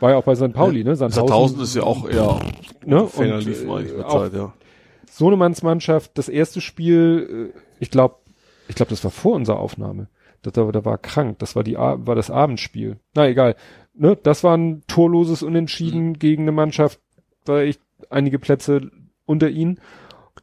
War 0.00 0.10
ja 0.10 0.16
auch 0.16 0.24
bei 0.24 0.34
St. 0.34 0.52
Pauli, 0.52 0.82
ne? 0.82 0.96
Sandhausen, 0.96 1.28
Sandhausen 1.28 1.60
ist 1.60 1.74
ja 1.76 1.82
auch 1.84 2.08
eher 2.08 2.40
ne? 2.84 3.04
Und, 3.04 3.44
lief 3.44 3.62
äh, 3.64 4.08
Zeit, 4.08 4.32
ja. 4.32 4.52
Sohnemanns 5.08 5.62
Mannschaft, 5.62 6.18
das 6.18 6.28
erste 6.28 6.60
Spiel, 6.60 7.52
äh, 7.54 7.60
ich 7.78 7.90
glaube, 7.92 8.16
ich 8.70 8.76
glaube, 8.76 8.90
das 8.90 9.04
war 9.04 9.10
vor 9.10 9.34
unserer 9.34 9.58
Aufnahme. 9.58 10.08
Da, 10.42 10.50
da, 10.50 10.70
da 10.70 10.84
war 10.84 10.96
krank. 10.96 11.38
Das 11.40 11.56
war 11.56 11.64
die 11.64 11.76
war 11.76 12.14
das 12.14 12.30
Abendspiel. 12.30 12.98
Na 13.14 13.28
egal. 13.28 13.56
Ne, 13.94 14.16
das 14.16 14.44
war 14.44 14.56
ein 14.56 14.82
torloses 14.86 15.42
Unentschieden 15.42 16.10
mhm. 16.10 16.18
gegen 16.18 16.42
eine 16.44 16.52
Mannschaft, 16.52 17.00
da 17.44 17.60
ich 17.60 17.78
einige 18.08 18.38
Plätze 18.38 18.90
unter 19.26 19.50
ihnen. 19.50 19.80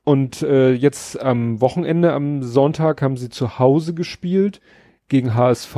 Und 0.04 0.42
äh, 0.42 0.74
jetzt 0.74 1.20
am 1.20 1.62
Wochenende, 1.62 2.14
am 2.14 2.44
Sonntag, 2.44 3.02
haben 3.02 3.18
sie 3.18 3.30
zu 3.30 3.60
Hause 3.60 3.94
gespielt 3.94 4.62
gegen 5.08 5.34
HSV. 5.34 5.78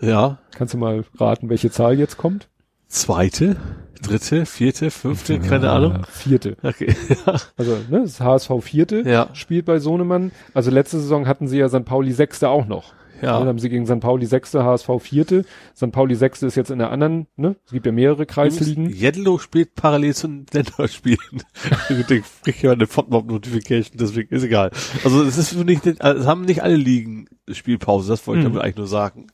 Ja. 0.00 0.38
Kannst 0.54 0.74
du 0.74 0.78
mal 0.78 1.04
raten, 1.18 1.48
welche 1.48 1.70
Zahl 1.70 1.98
jetzt 1.98 2.18
kommt? 2.18 2.48
Zweite, 2.88 3.56
dritte, 4.02 4.46
vierte, 4.46 4.90
fünfte, 4.90 5.40
keine 5.40 5.70
Ahnung. 5.70 6.06
Vierte. 6.10 6.56
Okay. 6.62 6.94
also, 7.56 7.76
ne, 7.90 8.02
das 8.02 8.20
HSV 8.20 8.50
vierte 8.60 9.02
ja. 9.06 9.28
spielt 9.32 9.64
bei 9.64 9.78
Sohnemann. 9.78 10.32
Also 10.54 10.70
letzte 10.70 11.00
Saison 11.00 11.26
hatten 11.26 11.48
sie 11.48 11.58
ja 11.58 11.68
St. 11.68 11.84
Pauli 11.84 12.12
sechste 12.12 12.48
auch 12.48 12.66
noch. 12.66 12.94
Ja. 13.22 13.38
Dann 13.38 13.48
haben 13.48 13.58
sie 13.58 13.70
gegen 13.70 13.86
St. 13.86 14.00
Pauli 14.00 14.26
sechste, 14.26 14.64
HSV 14.64 14.90
vierte. 15.00 15.44
St. 15.74 15.90
Pauli 15.90 16.14
sechste 16.14 16.46
ist 16.46 16.54
jetzt 16.54 16.70
in 16.70 16.78
der 16.78 16.90
anderen, 16.90 17.26
ne? 17.36 17.56
Es 17.64 17.72
gibt 17.72 17.86
ja 17.86 17.92
mehrere 17.92 18.26
Kreisligen. 18.26 18.90
Jedlo 18.90 19.38
spielt 19.38 19.74
parallel 19.74 20.14
zu 20.14 20.28
den 20.28 20.46
Länderspielen. 20.52 21.42
ich 21.88 22.06
kriege 22.06 22.66
ja 22.66 22.72
eine 22.72 22.86
Fotmob-Notification, 22.86 23.96
deswegen 23.98 24.34
ist 24.34 24.42
egal. 24.42 24.70
Also 25.04 25.22
es 25.22 25.38
ist 25.38 25.56
nicht, 25.56 25.86
es 25.86 26.26
haben 26.26 26.42
nicht 26.42 26.62
alle 26.62 26.76
Ligen 26.76 27.26
Spielpause, 27.50 28.08
das 28.08 28.26
wollte 28.26 28.40
ich 28.40 28.46
hm. 28.46 28.52
damit 28.52 28.64
eigentlich 28.64 28.76
nur 28.76 28.86
sagen. 28.86 29.28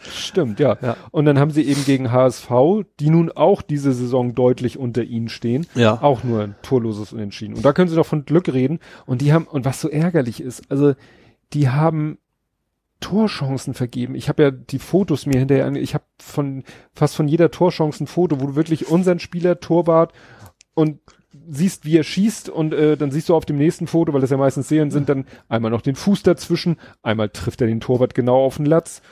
Stimmt, 0.00 0.60
ja. 0.60 0.78
ja. 0.80 0.96
Und 1.10 1.24
dann 1.24 1.38
haben 1.38 1.50
sie 1.50 1.62
eben 1.62 1.84
gegen 1.84 2.12
HSV, 2.12 2.50
die 3.00 3.10
nun 3.10 3.32
auch 3.32 3.62
diese 3.62 3.92
Saison 3.92 4.34
deutlich 4.34 4.78
unter 4.78 5.02
ihnen 5.02 5.28
stehen, 5.28 5.66
ja. 5.74 6.00
auch 6.00 6.22
nur 6.22 6.42
ein 6.42 6.54
torloses 6.62 7.12
Unentschieden. 7.12 7.54
Und 7.54 7.64
da 7.64 7.72
können 7.72 7.88
sie 7.88 7.96
doch 7.96 8.06
von 8.06 8.24
Glück 8.24 8.48
reden. 8.48 8.78
Und 9.06 9.22
die 9.22 9.32
haben, 9.32 9.44
und 9.46 9.64
was 9.64 9.80
so 9.80 9.88
ärgerlich 9.88 10.40
ist, 10.40 10.70
also 10.70 10.94
die 11.52 11.68
haben 11.68 12.18
Torchancen 13.00 13.74
vergeben. 13.74 14.14
Ich 14.14 14.28
habe 14.28 14.42
ja 14.42 14.50
die 14.50 14.78
Fotos 14.78 15.26
mir 15.26 15.38
hinterher, 15.38 15.70
ich 15.72 15.94
habe 15.94 16.04
von 16.20 16.64
fast 16.92 17.16
von 17.16 17.28
jeder 17.28 17.50
Torchance 17.50 18.02
ein 18.02 18.06
Foto, 18.06 18.40
wo 18.40 18.46
du 18.48 18.56
wirklich 18.56 18.88
unseren 18.88 19.18
Spieler 19.18 19.60
Torwart 19.60 20.12
und 20.74 21.00
siehst, 21.48 21.84
wie 21.84 21.96
er 21.96 22.04
schießt 22.04 22.48
und 22.48 22.72
äh, 22.72 22.96
dann 22.96 23.10
siehst 23.10 23.28
du 23.28 23.34
auf 23.34 23.44
dem 23.44 23.56
nächsten 23.56 23.86
Foto, 23.86 24.12
weil 24.12 24.20
das 24.20 24.30
ja 24.30 24.36
meistens 24.36 24.68
Serien 24.68 24.90
sind, 24.90 25.08
dann 25.08 25.26
einmal 25.48 25.70
noch 25.70 25.82
den 25.82 25.94
Fuß 25.94 26.22
dazwischen, 26.22 26.76
einmal 27.02 27.28
trifft 27.28 27.60
er 27.60 27.66
den 27.66 27.80
Torwart 27.80 28.14
genau 28.14 28.44
auf 28.44 28.56
den 28.56 28.66
Latz. 28.66 29.02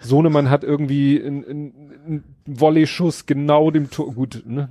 Sohnemann 0.00 0.50
hat 0.50 0.62
irgendwie 0.62 1.22
einen, 1.22 1.44
einen 2.06 2.24
Volley-Schuss 2.46 3.26
genau 3.26 3.70
dem 3.70 3.90
Tor. 3.90 4.12
Gut, 4.12 4.42
ne? 4.46 4.68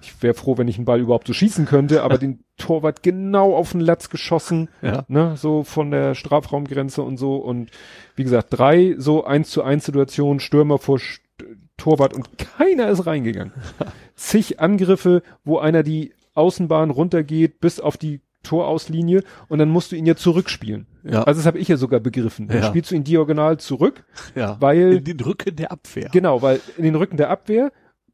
Ich 0.00 0.22
wäre 0.22 0.34
froh, 0.34 0.58
wenn 0.58 0.68
ich 0.68 0.76
einen 0.76 0.84
Ball 0.84 1.00
überhaupt 1.00 1.26
so 1.26 1.32
schießen 1.32 1.66
könnte, 1.66 2.02
aber 2.02 2.18
den 2.18 2.40
Torwart 2.56 3.02
genau 3.02 3.54
auf 3.54 3.72
den 3.72 3.80
Latz 3.80 4.08
geschossen, 4.08 4.68
ja. 4.82 5.04
ne? 5.08 5.36
So 5.36 5.62
von 5.62 5.90
der 5.90 6.14
Strafraumgrenze 6.14 7.02
und 7.02 7.16
so. 7.16 7.36
Und 7.36 7.70
wie 8.14 8.24
gesagt, 8.24 8.48
drei 8.50 8.94
so 8.98 9.24
eins 9.24 9.50
zu 9.50 9.62
eins 9.62 9.84
Situationen, 9.84 10.40
Stürmer 10.40 10.78
vor 10.78 10.98
St 10.98 11.20
Torwart 11.76 12.14
und 12.14 12.38
keiner 12.38 12.88
ist 12.88 13.06
reingegangen. 13.06 13.52
Zig 14.14 14.60
Angriffe, 14.60 15.22
wo 15.44 15.58
einer 15.58 15.82
die 15.82 16.14
Außenbahn 16.34 16.90
runtergeht 16.90 17.60
bis 17.60 17.80
auf 17.80 17.98
die 17.98 18.20
Torauslinie 18.42 19.22
und 19.48 19.58
dann 19.58 19.68
musst 19.68 19.92
du 19.92 19.96
ihn 19.96 20.06
ja 20.06 20.16
zurückspielen. 20.16 20.86
Ja. 21.08 21.22
Also 21.22 21.38
das 21.38 21.46
habe 21.46 21.58
ich 21.58 21.68
ja 21.68 21.76
sogar 21.76 22.00
begriffen. 22.00 22.48
Dann 22.48 22.58
ja. 22.58 22.64
spielst 22.64 22.90
du 22.90 22.94
ihn 22.94 23.04
diagonal 23.04 23.58
zurück, 23.58 24.04
ja. 24.34 24.56
weil 24.60 24.94
in 24.94 25.04
den 25.04 25.20
Rücken 25.20 25.54
der 25.56 25.70
Abwehr. 25.72 26.08
Genau, 26.12 26.42
weil 26.42 26.60
in 26.76 26.84
den 26.84 26.94
Rücken 26.94 27.16
der 27.16 27.30
Abwehr, 27.30 27.72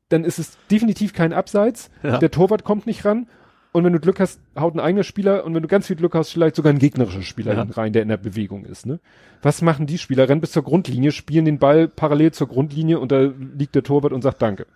dann 0.08 0.24
ist 0.24 0.38
es 0.38 0.58
definitiv 0.70 1.12
kein 1.12 1.32
Abseits. 1.32 1.90
Ja. 2.02 2.18
Der 2.18 2.30
Torwart 2.30 2.64
kommt 2.64 2.86
nicht 2.86 3.04
ran. 3.04 3.26
Und 3.72 3.84
wenn 3.84 3.94
du 3.94 4.00
Glück 4.00 4.20
hast, 4.20 4.38
haut 4.58 4.74
ein 4.74 4.80
eigener 4.80 5.02
Spieler 5.02 5.44
und 5.44 5.54
wenn 5.54 5.62
du 5.62 5.68
ganz 5.68 5.86
viel 5.86 5.96
Glück 5.96 6.14
hast, 6.14 6.30
vielleicht 6.30 6.56
sogar 6.56 6.70
ein 6.72 6.78
gegnerischer 6.78 7.22
Spieler 7.22 7.54
ja. 7.54 7.62
rein, 7.62 7.94
der 7.94 8.02
in 8.02 8.08
der 8.08 8.18
Bewegung 8.18 8.66
ist. 8.66 8.84
Ne? 8.84 9.00
Was 9.40 9.62
machen 9.62 9.86
die 9.86 9.96
Spieler? 9.96 10.28
Rennen 10.28 10.42
bis 10.42 10.52
zur 10.52 10.62
Grundlinie, 10.62 11.10
spielen 11.10 11.46
den 11.46 11.58
Ball 11.58 11.88
parallel 11.88 12.32
zur 12.32 12.48
Grundlinie 12.48 13.00
und 13.00 13.10
da 13.12 13.32
liegt 13.56 13.74
der 13.74 13.82
Torwart 13.82 14.12
und 14.12 14.20
sagt 14.20 14.42
Danke. 14.42 14.66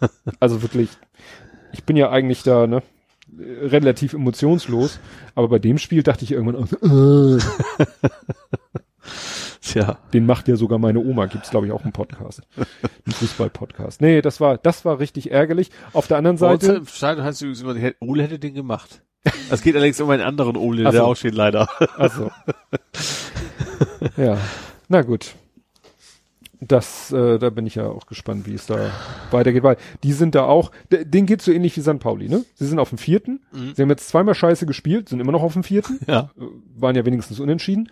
also 0.40 0.60
wirklich, 0.62 0.90
ich 1.72 1.84
bin 1.84 1.96
ja 1.96 2.10
eigentlich 2.10 2.42
da, 2.42 2.66
ne? 2.66 2.82
Relativ 3.38 4.14
emotionslos. 4.14 5.00
Aber 5.34 5.48
bei 5.48 5.58
dem 5.58 5.78
Spiel 5.78 6.02
dachte 6.02 6.24
ich 6.24 6.32
irgendwann, 6.32 6.68
äh. 6.82 7.38
Tja. 9.60 9.98
Den 10.12 10.26
macht 10.26 10.48
ja 10.48 10.56
sogar 10.56 10.78
meine 10.78 10.98
Oma, 10.98 11.26
gibt's 11.26 11.50
glaube 11.50 11.66
ich 11.66 11.72
auch 11.72 11.82
einen 11.82 11.92
Podcast. 11.92 12.42
Ein 13.06 13.12
Fußball-Podcast. 13.12 14.00
Nee, 14.00 14.20
das 14.20 14.40
war, 14.40 14.58
das 14.58 14.84
war 14.84 14.98
richtig 14.98 15.30
ärgerlich. 15.30 15.70
Auf 15.92 16.08
der 16.08 16.18
anderen 16.18 16.36
Seite. 16.36 16.82
Scheide 16.92 17.22
heißt 17.22 17.42
übrigens 17.42 17.62
immer, 17.62 17.92
Ole 18.00 18.24
hätte 18.24 18.38
den 18.38 18.54
gemacht. 18.54 19.02
Es 19.50 19.62
geht 19.62 19.76
allerdings 19.76 20.00
um 20.00 20.10
einen 20.10 20.22
anderen 20.22 20.56
Ole, 20.56 20.90
der 20.90 21.04
auch 21.04 21.14
steht 21.14 21.34
leider. 21.34 21.68
Also. 21.96 22.30
ja. 24.16 24.36
Na 24.88 25.02
gut 25.02 25.34
das, 26.68 27.12
äh, 27.12 27.38
da 27.38 27.50
bin 27.50 27.66
ich 27.66 27.74
ja 27.74 27.88
auch 27.88 28.06
gespannt, 28.06 28.46
wie 28.46 28.54
es 28.54 28.66
da 28.66 28.90
weitergeht, 29.30 29.64
weil 29.64 29.76
die 30.02 30.12
sind 30.12 30.34
da 30.34 30.44
auch, 30.44 30.70
denen 30.90 31.26
geht 31.26 31.42
so 31.42 31.50
ähnlich 31.50 31.76
wie 31.76 31.80
St. 31.80 31.98
Pauli, 31.98 32.28
ne? 32.28 32.44
Sie 32.54 32.66
sind 32.66 32.78
auf 32.78 32.90
dem 32.90 32.98
vierten, 32.98 33.40
mhm. 33.52 33.74
sie 33.74 33.82
haben 33.82 33.90
jetzt 33.90 34.08
zweimal 34.08 34.34
scheiße 34.34 34.64
gespielt, 34.64 35.08
sind 35.08 35.20
immer 35.20 35.32
noch 35.32 35.42
auf 35.42 35.54
dem 35.54 35.64
vierten, 35.64 35.98
ja. 36.06 36.30
Äh, 36.38 36.44
waren 36.76 36.94
ja 36.94 37.04
wenigstens 37.04 37.40
unentschieden. 37.40 37.90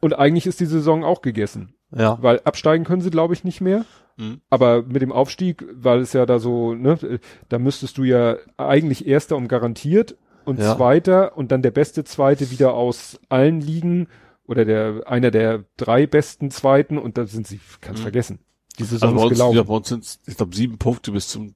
Und 0.00 0.18
eigentlich 0.18 0.46
ist 0.46 0.60
die 0.60 0.66
Saison 0.66 1.04
auch 1.04 1.22
gegessen. 1.22 1.74
Ja. 1.94 2.18
Weil 2.20 2.40
absteigen 2.44 2.84
können 2.84 3.02
sie, 3.02 3.10
glaube 3.10 3.34
ich, 3.34 3.44
nicht 3.44 3.60
mehr. 3.60 3.84
Mhm. 4.16 4.40
Aber 4.50 4.82
mit 4.82 5.02
dem 5.02 5.12
Aufstieg, 5.12 5.64
weil 5.72 6.00
es 6.00 6.12
ja 6.12 6.26
da 6.26 6.38
so, 6.38 6.74
ne, 6.74 7.20
da 7.48 7.58
müsstest 7.58 7.98
du 7.98 8.04
ja 8.04 8.36
eigentlich 8.56 9.06
Erster 9.06 9.36
um 9.36 9.48
garantiert 9.48 10.16
und 10.44 10.58
ja. 10.58 10.76
Zweiter 10.76 11.36
und 11.36 11.52
dann 11.52 11.62
der 11.62 11.70
beste 11.70 12.04
Zweite 12.04 12.50
wieder 12.50 12.74
aus 12.74 13.20
allen 13.28 13.60
Ligen 13.60 14.08
oder 14.48 14.64
der 14.64 15.02
einer 15.06 15.30
der 15.30 15.64
drei 15.76 16.06
besten 16.06 16.50
Zweiten 16.50 16.98
und 16.98 17.16
da 17.16 17.26
sind 17.26 17.46
sie, 17.46 17.60
kannst 17.80 18.00
mhm. 18.00 18.04
vergessen. 18.04 18.38
Die 18.78 18.84
Saison 18.84 19.12
also 19.12 19.28
ist 19.28 19.34
gelaufen. 19.34 19.56
Ja, 19.56 19.62
bei 19.62 19.74
uns 19.74 19.88
sind 19.88 20.18
ich 20.26 20.36
glaube 20.36 20.56
sieben 20.56 20.78
Punkte 20.78 21.12
bis 21.12 21.28
zum 21.28 21.54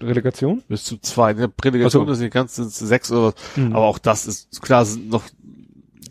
Relegation? 0.00 0.62
Bis 0.68 0.84
zu 0.84 0.98
zwei. 0.98 1.32
Der 1.32 1.50
Relegation 1.64 2.06
so. 2.06 2.12
ist 2.12 2.20
nicht 2.20 2.32
ganz, 2.32 2.56
sind 2.56 2.70
sechs 2.70 3.10
oder, 3.10 3.34
mhm. 3.56 3.74
aber 3.74 3.86
auch 3.86 3.98
das 3.98 4.26
ist, 4.26 4.60
klar, 4.60 4.84
sind 4.84 5.10
noch, 5.10 5.22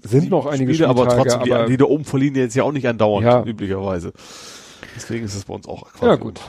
sind 0.04 0.30
noch 0.30 0.46
einige 0.48 0.74
Spiele, 0.74 0.90
aber 0.90 1.08
trotzdem, 1.08 1.42
aber 1.42 1.66
die, 1.66 1.72
die 1.72 1.78
da 1.78 1.86
oben 1.86 2.06
verlieren 2.06 2.36
jetzt 2.36 2.56
ja 2.56 2.64
auch 2.64 2.72
nicht 2.72 2.88
andauernd, 2.88 3.26
ja. 3.26 3.44
üblicherweise. 3.44 4.14
Deswegen 4.96 5.26
ist 5.26 5.36
es 5.36 5.46
bei 5.46 5.54
uns 5.54 5.68
auch 5.68 5.92
quasi. 5.94 6.06
Ja, 6.06 6.16
gut. 6.16 6.40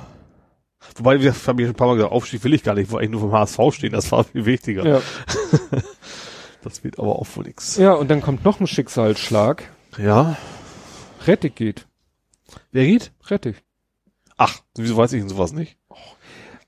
Wobei, 0.97 1.21
wir 1.21 1.33
haben 1.33 1.59
ja 1.59 1.67
schon 1.67 1.75
ein 1.75 1.77
paar 1.77 1.89
Mal 1.89 1.97
gesagt, 1.97 2.13
Aufstieg 2.13 2.45
will 2.45 2.55
ich 2.55 2.63
gar 2.63 2.75
nicht, 2.75 2.85
ich 2.85 2.91
wollte 2.91 3.05
eigentlich 3.05 3.21
nur 3.21 3.31
vom 3.31 3.33
HSV 3.33 3.59
stehen, 3.73 3.93
das 3.93 4.11
war 4.13 4.25
viel 4.25 4.47
wichtiger. 4.47 4.87
Ja. 4.87 5.03
das 6.63 6.85
wird 6.85 6.99
aber 6.99 7.17
auch 7.17 7.27
wohl 7.35 7.45
nix. 7.45 7.77
Ja, 7.77 7.93
und 7.93 8.11
dann 8.11 8.21
kommt 8.21 8.45
noch 8.45 8.61
ein 8.61 8.67
Schicksalsschlag. 8.67 9.65
Ja. 9.99 10.37
Rettig 11.27 11.57
geht. 11.57 11.87
Wer 12.71 12.87
geht? 12.87 13.13
Rettig. 13.27 13.63
Ach, 14.37 14.61
wieso 14.77 14.97
weiß 14.97 15.13
ich 15.13 15.21
denn 15.21 15.29
sowas 15.29 15.53
nicht? 15.53 15.79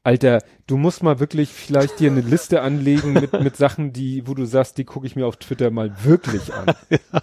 Alter, 0.03 0.43
du 0.67 0.77
musst 0.77 1.03
mal 1.03 1.19
wirklich 1.19 1.49
vielleicht 1.49 1.99
dir 1.99 2.11
eine 2.11 2.21
Liste 2.21 2.61
anlegen 2.61 3.15
mit, 3.15 3.33
mit 3.33 3.57
Sachen, 3.57 3.93
die, 3.93 4.27
wo 4.27 4.35
du 4.35 4.45
sagst, 4.45 4.77
die 4.77 4.85
gucke 4.85 5.07
ich 5.07 5.17
mir 5.17 5.27
auf 5.27 5.37
Twitter 5.37 5.71
mal 5.71 6.05
wirklich 6.05 6.53
an. 6.53 6.75
ja. 6.91 7.23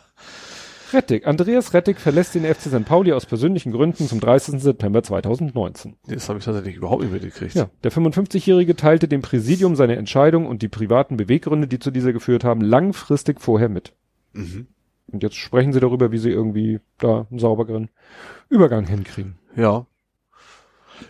Rettig. 0.93 1.25
Andreas 1.25 1.73
Rettig 1.73 1.99
verlässt 1.99 2.35
den 2.35 2.43
FC 2.43 2.63
St. 2.63 2.85
Pauli 2.85 3.13
aus 3.13 3.25
persönlichen 3.25 3.71
Gründen 3.71 4.07
zum 4.07 4.19
30. 4.19 4.61
September 4.61 5.03
2019. 5.03 5.95
Das 6.07 6.29
habe 6.29 6.39
ich 6.39 6.45
tatsächlich 6.45 6.75
überhaupt 6.75 7.01
nicht 7.03 7.11
mitgekriegt. 7.11 7.55
Ja, 7.55 7.69
der 7.83 7.91
55-Jährige 7.91 8.75
teilte 8.75 9.07
dem 9.07 9.21
Präsidium 9.21 9.75
seine 9.75 9.95
Entscheidung 9.95 10.45
und 10.45 10.61
die 10.61 10.67
privaten 10.67 11.17
Beweggründe, 11.17 11.67
die 11.67 11.79
zu 11.79 11.91
dieser 11.91 12.13
geführt 12.13 12.43
haben, 12.43 12.61
langfristig 12.61 13.41
vorher 13.41 13.69
mit. 13.69 13.93
Mhm. 14.33 14.67
Und 15.11 15.23
jetzt 15.23 15.35
sprechen 15.35 15.73
sie 15.73 15.79
darüber, 15.79 16.11
wie 16.11 16.17
sie 16.17 16.29
irgendwie 16.29 16.79
da 16.97 17.27
einen 17.29 17.39
sauberen 17.39 17.89
Übergang 18.49 18.87
hinkriegen. 18.87 19.35
Ja. 19.55 19.85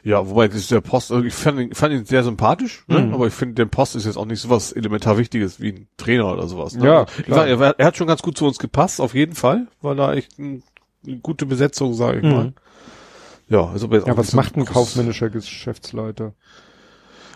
Ja, 0.04 0.28
wobei 0.28 0.48
das 0.48 0.58
ist 0.58 0.72
der 0.72 0.82
Post, 0.82 1.12
ich 1.12 1.34
fand 1.34 1.60
ihn, 1.60 1.74
fand 1.74 1.94
ihn 1.94 2.06
sehr 2.06 2.24
sympathisch, 2.24 2.84
ne? 2.88 3.00
mhm. 3.00 3.14
aber 3.14 3.28
ich 3.28 3.34
finde, 3.34 3.56
der 3.56 3.66
Post 3.66 3.96
ist 3.96 4.06
jetzt 4.06 4.18
auch 4.18 4.26
nicht 4.26 4.42
so 4.42 4.50
was 4.50 4.72
elementar 4.72 5.18
Wichtiges 5.18 5.60
wie 5.60 5.70
ein 5.70 5.88
Trainer 5.98 6.32
oder 6.32 6.48
sowas. 6.48 6.76
Ne? 6.76 6.86
Ja, 6.86 7.00
also, 7.02 7.24
klar. 7.24 7.40
Sag, 7.40 7.48
er, 7.48 7.80
er, 7.80 7.86
hat 7.86 7.98
schon 7.98 8.08
ganz 8.08 8.22
gut 8.22 8.38
zu 8.38 8.46
uns 8.46 8.60
gepasst, 8.60 9.02
auf 9.02 9.14
jeden 9.14 9.36
Fall, 9.36 9.68
weil 9.82 9.96
da 9.96 10.14
echt 10.14 10.40
ein, 10.40 10.64
eine 11.06 11.18
gute 11.18 11.46
Besetzung, 11.46 11.94
sage 11.94 12.20
ich 12.20 12.24
mhm. 12.24 12.32
mal. 12.32 12.54
Ja, 13.50 13.68
also 13.68 13.88
jetzt 13.92 14.08
ja, 14.08 14.16
was 14.16 14.34
macht 14.34 14.56
ein 14.56 14.66
kaufmännischer 14.66 15.30
Geschäftsleiter? 15.30 16.34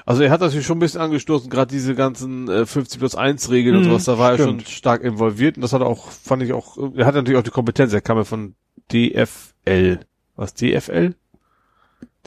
Also 0.05 0.21
er 0.21 0.29
hat 0.29 0.39
natürlich 0.39 0.65
schon 0.65 0.77
ein 0.77 0.81
bisschen 0.81 1.01
angestoßen, 1.01 1.49
gerade 1.49 1.71
diese 1.71 1.95
ganzen 1.95 2.47
äh, 2.47 2.65
50 2.65 2.99
plus 2.99 3.15
1 3.15 3.49
Regeln 3.49 3.75
mhm, 3.75 3.81
und 3.81 3.89
sowas, 3.89 4.05
da 4.05 4.19
war 4.19 4.35
stimmt. 4.35 4.61
er 4.61 4.65
schon 4.65 4.73
stark 4.73 5.03
involviert 5.03 5.57
und 5.57 5.63
das 5.63 5.73
hat 5.73 5.81
er 5.81 5.87
auch, 5.87 6.09
fand 6.09 6.43
ich 6.43 6.53
auch, 6.53 6.77
er 6.95 7.05
hat 7.05 7.15
natürlich 7.15 7.39
auch 7.39 7.43
die 7.43 7.49
Kompetenz, 7.49 7.91
er 7.91 8.01
kam 8.01 8.17
ja 8.17 8.23
von 8.23 8.55
DFL. 8.93 9.99
Was, 10.35 10.53
DFL? 10.53 11.15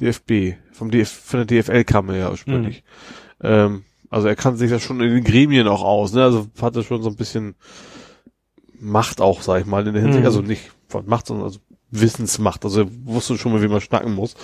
DFB. 0.01 0.57
Vom 0.73 0.91
DF, 0.91 1.09
von 1.11 1.47
der 1.47 1.63
DFL 1.63 1.85
kam 1.85 2.09
er 2.11 2.17
ja 2.17 2.31
ursprünglich. 2.31 2.83
Mhm. 3.41 3.47
Ähm, 3.49 3.85
also 4.11 4.29
er 4.29 4.37
kann 4.37 4.57
sich 4.57 4.71
ja 4.71 4.79
schon 4.81 5.01
in 5.01 5.11
den 5.15 5.25
Gremien 5.25 5.69
auch 5.69 5.83
aus, 5.83 6.13
ne? 6.13 6.23
Also 6.25 6.47
hat 6.61 6.77
er 6.77 6.83
schon 6.83 7.03
so 7.03 7.11
ein 7.11 7.17
bisschen 7.17 7.55
Macht 8.81 9.21
auch, 9.21 9.43
sag 9.43 9.61
ich 9.61 9.67
mal, 9.67 9.87
in 9.87 9.93
der 9.93 10.03
Hinsicht, 10.03 10.21
Mhm. 10.23 10.27
also 10.27 10.41
nicht 10.41 10.71
von 10.89 11.05
Macht, 11.07 11.27
sondern 11.27 11.47
also 11.47 11.59
Wissensmacht. 11.91 12.65
Also 12.65 12.83
er 12.83 12.89
wusste 13.05 13.37
schon 13.37 13.53
mal, 13.53 13.63
wie 13.63 13.69
man 13.69 13.81
schnacken 13.81 14.15
muss. 14.15 14.35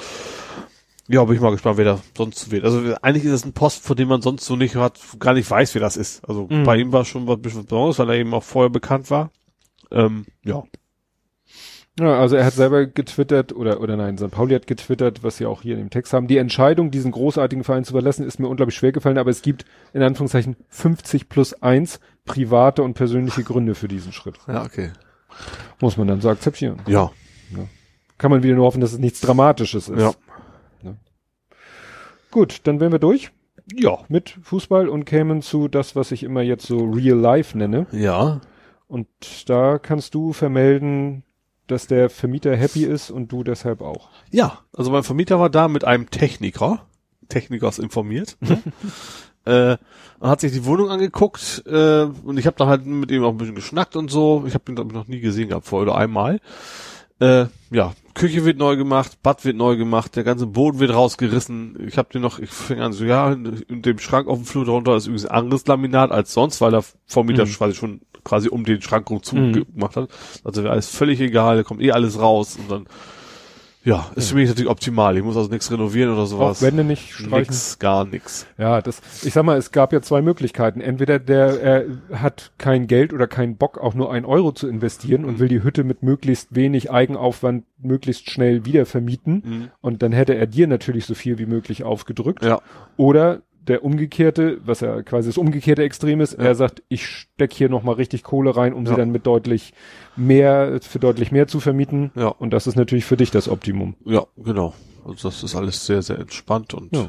Ja, 1.07 1.23
bin 1.25 1.37
ich 1.37 1.41
mal 1.43 1.51
gespannt, 1.53 1.77
wer 1.77 1.85
da 1.85 2.01
sonst 2.17 2.51
wählt. 2.51 2.65
Also 2.65 2.95
eigentlich 3.03 3.25
ist 3.25 3.33
es 3.33 3.45
ein 3.45 3.53
Post, 3.53 3.85
von 3.85 3.95
dem 3.97 4.09
man 4.09 4.23
sonst 4.23 4.45
so 4.47 4.57
nicht 4.57 4.75
hat, 4.75 4.99
gar 5.21 5.35
nicht 5.35 5.49
weiß, 5.51 5.75
wer 5.75 5.83
das 5.83 5.97
ist. 5.97 6.27
Also 6.29 6.49
Mhm. 6.51 6.65
bei 6.65 6.77
ihm 6.79 6.93
war 6.93 7.05
schon 7.05 7.27
was 7.27 7.41
bisschen 7.41 7.61
was 7.61 7.67
Besonderes, 7.67 7.99
weil 7.99 8.09
er 8.11 8.17
eben 8.17 8.33
auch 8.35 8.43
vorher 8.43 8.71
bekannt 8.71 9.11
war. 9.11 9.31
Ähm, 9.93 10.25
ja. 10.45 10.63
Ja, 11.99 12.19
also 12.19 12.35
er 12.35 12.45
hat 12.45 12.55
selber 12.55 12.87
getwittert, 12.87 13.55
oder, 13.55 13.81
oder 13.81 13.97
nein, 13.97 14.19
St. 14.19 14.31
Pauli 14.31 14.55
hat 14.55 14.67
getwittert, 14.67 15.23
was 15.23 15.37
sie 15.37 15.47
auch 15.47 15.63
hier 15.63 15.75
in 15.75 15.79
dem 15.81 15.91
Text 15.91 16.13
haben. 16.13 16.27
Die 16.27 16.39
Entscheidung, 16.39 16.91
diesen 16.91 17.13
großartigen 17.13 17.63
Verein 17.63 17.85
zu 17.85 17.93
verlassen, 17.93 18.27
ist 18.27 18.41
mir 18.41 18.49
unglaublich 18.49 18.75
schwer 18.77 18.91
gefallen, 18.91 19.17
aber 19.17 19.31
es 19.31 19.43
gibt 19.43 19.65
in 19.93 20.03
Anführungszeichen 20.03 20.57
50 20.71 21.29
plus 21.29 21.63
1 21.63 22.01
private 22.25 22.83
und 22.83 22.95
persönliche 22.95 23.45
Gründe 23.45 23.77
für 23.77 23.87
diesen 23.87 24.13
Schritt. 24.13 24.39
Ja, 24.49 24.65
okay. 24.65 24.91
Muss 25.81 25.97
man 25.97 26.09
dann 26.09 26.21
so 26.21 26.31
akzeptieren. 26.31 26.81
Ja. 26.87 27.13
Kann 28.19 28.31
man 28.33 28.43
wieder 28.43 28.55
nur 28.57 28.65
hoffen, 28.67 28.81
dass 28.81 28.93
es 28.93 28.99
nichts 28.99 29.21
Dramatisches 29.21 29.89
ist. 29.89 30.01
Ja. 30.01 30.15
Gut, 32.33 32.63
dann 32.65 32.81
wären 32.81 32.91
wir 32.91 32.99
durch 32.99 33.31
Ja. 33.73 33.99
mit 34.09 34.37
Fußball 34.43 34.89
und 34.89 35.05
kämen 35.05 35.43
zu 35.43 35.69
das, 35.69 35.95
was 35.95 36.11
ich 36.11 36.25
immer 36.25 36.43
jetzt 36.43 36.67
so 36.67 36.79
Real 36.91 37.17
Life 37.19 37.57
nenne. 37.57 37.87
Ja. 37.93 38.41
Und 38.89 39.07
da 39.49 39.79
kannst 39.79 40.15
du 40.15 40.33
vermelden, 40.33 41.23
dass 41.67 41.87
der 41.87 42.11
Vermieter 42.11 42.55
happy 42.57 42.85
ist 42.85 43.11
und 43.11 43.33
du 43.33 43.43
deshalb 43.43 43.81
auch. 43.81 44.09
Ja, 44.31 44.59
also 44.73 44.91
mein 44.91 45.03
Vermieter 45.03 45.41
war 45.41 45.51
da 45.51 45.69
mit 45.69 45.85
einem 45.85 46.11
Techniker. 46.11 46.87
Techniker 47.29 47.69
ist 47.69 47.79
informiert. 47.79 48.37
äh, 49.45 49.77
und 50.19 50.29
hat 50.29 50.41
sich 50.41 50.53
die 50.53 50.65
Wohnung 50.65 50.91
angeguckt 50.91 51.63
äh, 51.67 52.03
und 52.03 52.39
ich 52.39 52.47
habe 52.47 52.57
da 52.57 52.67
halt 52.67 52.87
mit 52.87 53.11
ihm 53.11 53.25
auch 53.25 53.31
ein 53.31 53.39
bisschen 53.39 53.55
geschnackt 53.55 53.97
und 53.97 54.11
so. 54.11 54.45
Ich 54.47 54.55
habe 54.55 54.71
ihn 54.71 54.75
glaub 54.75 54.89
ich, 54.89 54.95
noch 54.95 55.09
nie 55.09 55.21
gesehen 55.21 55.49
gehabt 55.49 55.67
vorher 55.67 55.91
oder 55.91 55.99
einmal. 55.99 56.41
Äh, 57.21 57.47
ja, 57.71 57.95
Küche 58.15 58.45
wird 58.45 58.59
neu 58.59 58.77
gemacht, 58.77 59.19
Bad 59.23 59.45
wird 59.45 59.57
neu 59.57 59.77
gemacht, 59.77 60.17
der 60.17 60.25
ganze 60.25 60.47
Boden 60.47 60.79
wird 60.79 60.93
rausgerissen. 60.93 61.77
Ich 61.87 61.97
habe 61.99 62.09
den 62.13 62.23
noch, 62.23 62.39
ich 62.39 62.51
fing 62.51 62.81
an 62.81 62.93
so, 62.93 63.05
ja, 63.05 63.33
in, 63.33 63.47
in 63.69 63.83
dem 63.83 63.99
Schrank 63.99 64.29
auf 64.29 64.39
dem 64.39 64.45
Flur 64.47 64.65
darunter 64.65 64.97
ist 64.97 65.07
übrigens 65.07 65.27
ein 65.27 65.37
anderes 65.37 65.67
Laminat 65.67 66.11
als 66.11 66.33
sonst, 66.33 66.61
weil 66.61 66.71
der 66.73 66.85
Vermieter 67.07 67.45
Mhm. 67.47 67.51
quasi 67.53 67.75
schon 67.75 68.01
quasi 68.25 68.49
um 68.49 68.65
den 68.65 68.81
Schrank 68.83 69.11
rum 69.11 69.19
Mhm. 69.19 69.23
zugemacht 69.23 69.97
hat. 69.97 70.09
Also 70.45 70.63
wäre 70.63 70.73
alles 70.73 70.89
völlig 70.89 71.21
egal, 71.21 71.57
da 71.57 71.63
kommt 71.63 71.83
eh 71.83 71.93
alles 71.93 72.19
raus 72.19 72.57
und 72.57 72.71
dann, 72.71 72.87
ja, 73.85 74.11
ist 74.17 74.31
für 74.31 74.37
mich 74.37 74.49
natürlich 74.49 74.71
optimal. 74.71 75.17
Ich 75.17 75.23
muss 75.23 75.37
also 75.37 75.51
nichts 75.51 75.71
renovieren 75.71 76.11
oder 76.13 76.23
Auch 76.23 76.27
sowas. 76.27 76.63
Wände 76.63 76.85
nicht 76.85 77.13
streichen. 77.13 77.39
Nix, 77.39 77.79
gar 77.79 78.07
nix. 78.07 78.47
Ja, 78.57 78.81
das, 78.81 79.03
ich 79.23 79.35
sag 79.35 79.45
mal, 79.45 79.59
es 79.59 79.73
gab 79.73 79.93
ja 79.93 80.01
zwei 80.01 80.23
Möglichkeiten. 80.23 80.81
Entweder 80.81 81.19
der 81.19 81.61
er 81.61 81.85
hat 82.13 82.53
kein 82.57 82.87
Geld 82.87 83.13
oder 83.13 83.27
keinen 83.27 83.57
Bock, 83.57 83.79
auch 83.79 83.95
nur 83.95 84.11
ein 84.11 84.25
Euro 84.25 84.53
zu 84.53 84.69
investieren 84.69 85.27
und 85.27 85.39
will 85.39 85.49
die 85.49 85.63
Hütte 85.63 85.85
mit 85.85 86.03
möglichst 86.03 86.55
wenig 86.55 86.91
Eigenaufwand 86.91 87.65
möglichst 87.79 88.31
schnell 88.31 88.65
wieder 88.65 88.87
vermieten. 88.87 89.43
Mhm. 89.45 89.71
Und 89.83 90.03
dann 90.03 90.13
hätte 90.13 90.35
er 90.35 90.47
dir 90.47 90.67
natürlich 90.67 91.05
so 91.05 91.15
viel 91.15 91.39
wie 91.39 91.47
möglich 91.47 91.85
aufgedrückt. 91.85 92.43
Ja. 92.43 92.63
Oder 92.97 93.43
der 93.67 93.83
umgekehrte, 93.85 94.59
was 94.65 94.81
ja 94.81 95.03
quasi 95.03 95.29
das 95.31 95.39
umgekehrte 95.39 95.83
Extrem 95.83 96.21
ist, 96.21 96.35
er 96.35 96.55
sagt, 96.55 96.83
ich 96.89 97.07
steck 97.07 97.53
hier 97.53 97.69
nochmal 97.71 97.95
richtig 97.95 98.23
Kohle 98.23 98.57
rein, 98.57 98.75
um 98.75 98.85
sie 98.87 98.93
Ja. 98.93 98.99
dann 98.99 99.11
mit 99.11 99.27
deutlich 99.27 99.73
mehr, 100.17 100.79
für 100.83 100.99
deutlich 100.99 101.33
mehr 101.33 101.47
zu 101.47 101.61
vermieten. 101.61 102.11
Ja. 102.15 102.29
Und 102.29 102.53
das 102.53 102.67
ist 102.67 102.77
natürlich 102.77 103.05
für 103.07 103.17
dich 103.17 103.31
das 103.31 103.49
Optimum. 103.49 103.95
Ja, 104.05 104.25
genau. 104.37 104.75
Also 105.05 105.29
das 105.29 105.43
ist 105.43 105.55
alles 105.55 105.87
sehr, 105.87 106.03
sehr 106.03 106.19
entspannt 106.19 106.75
und 106.75 106.95
Ja. 106.95 107.09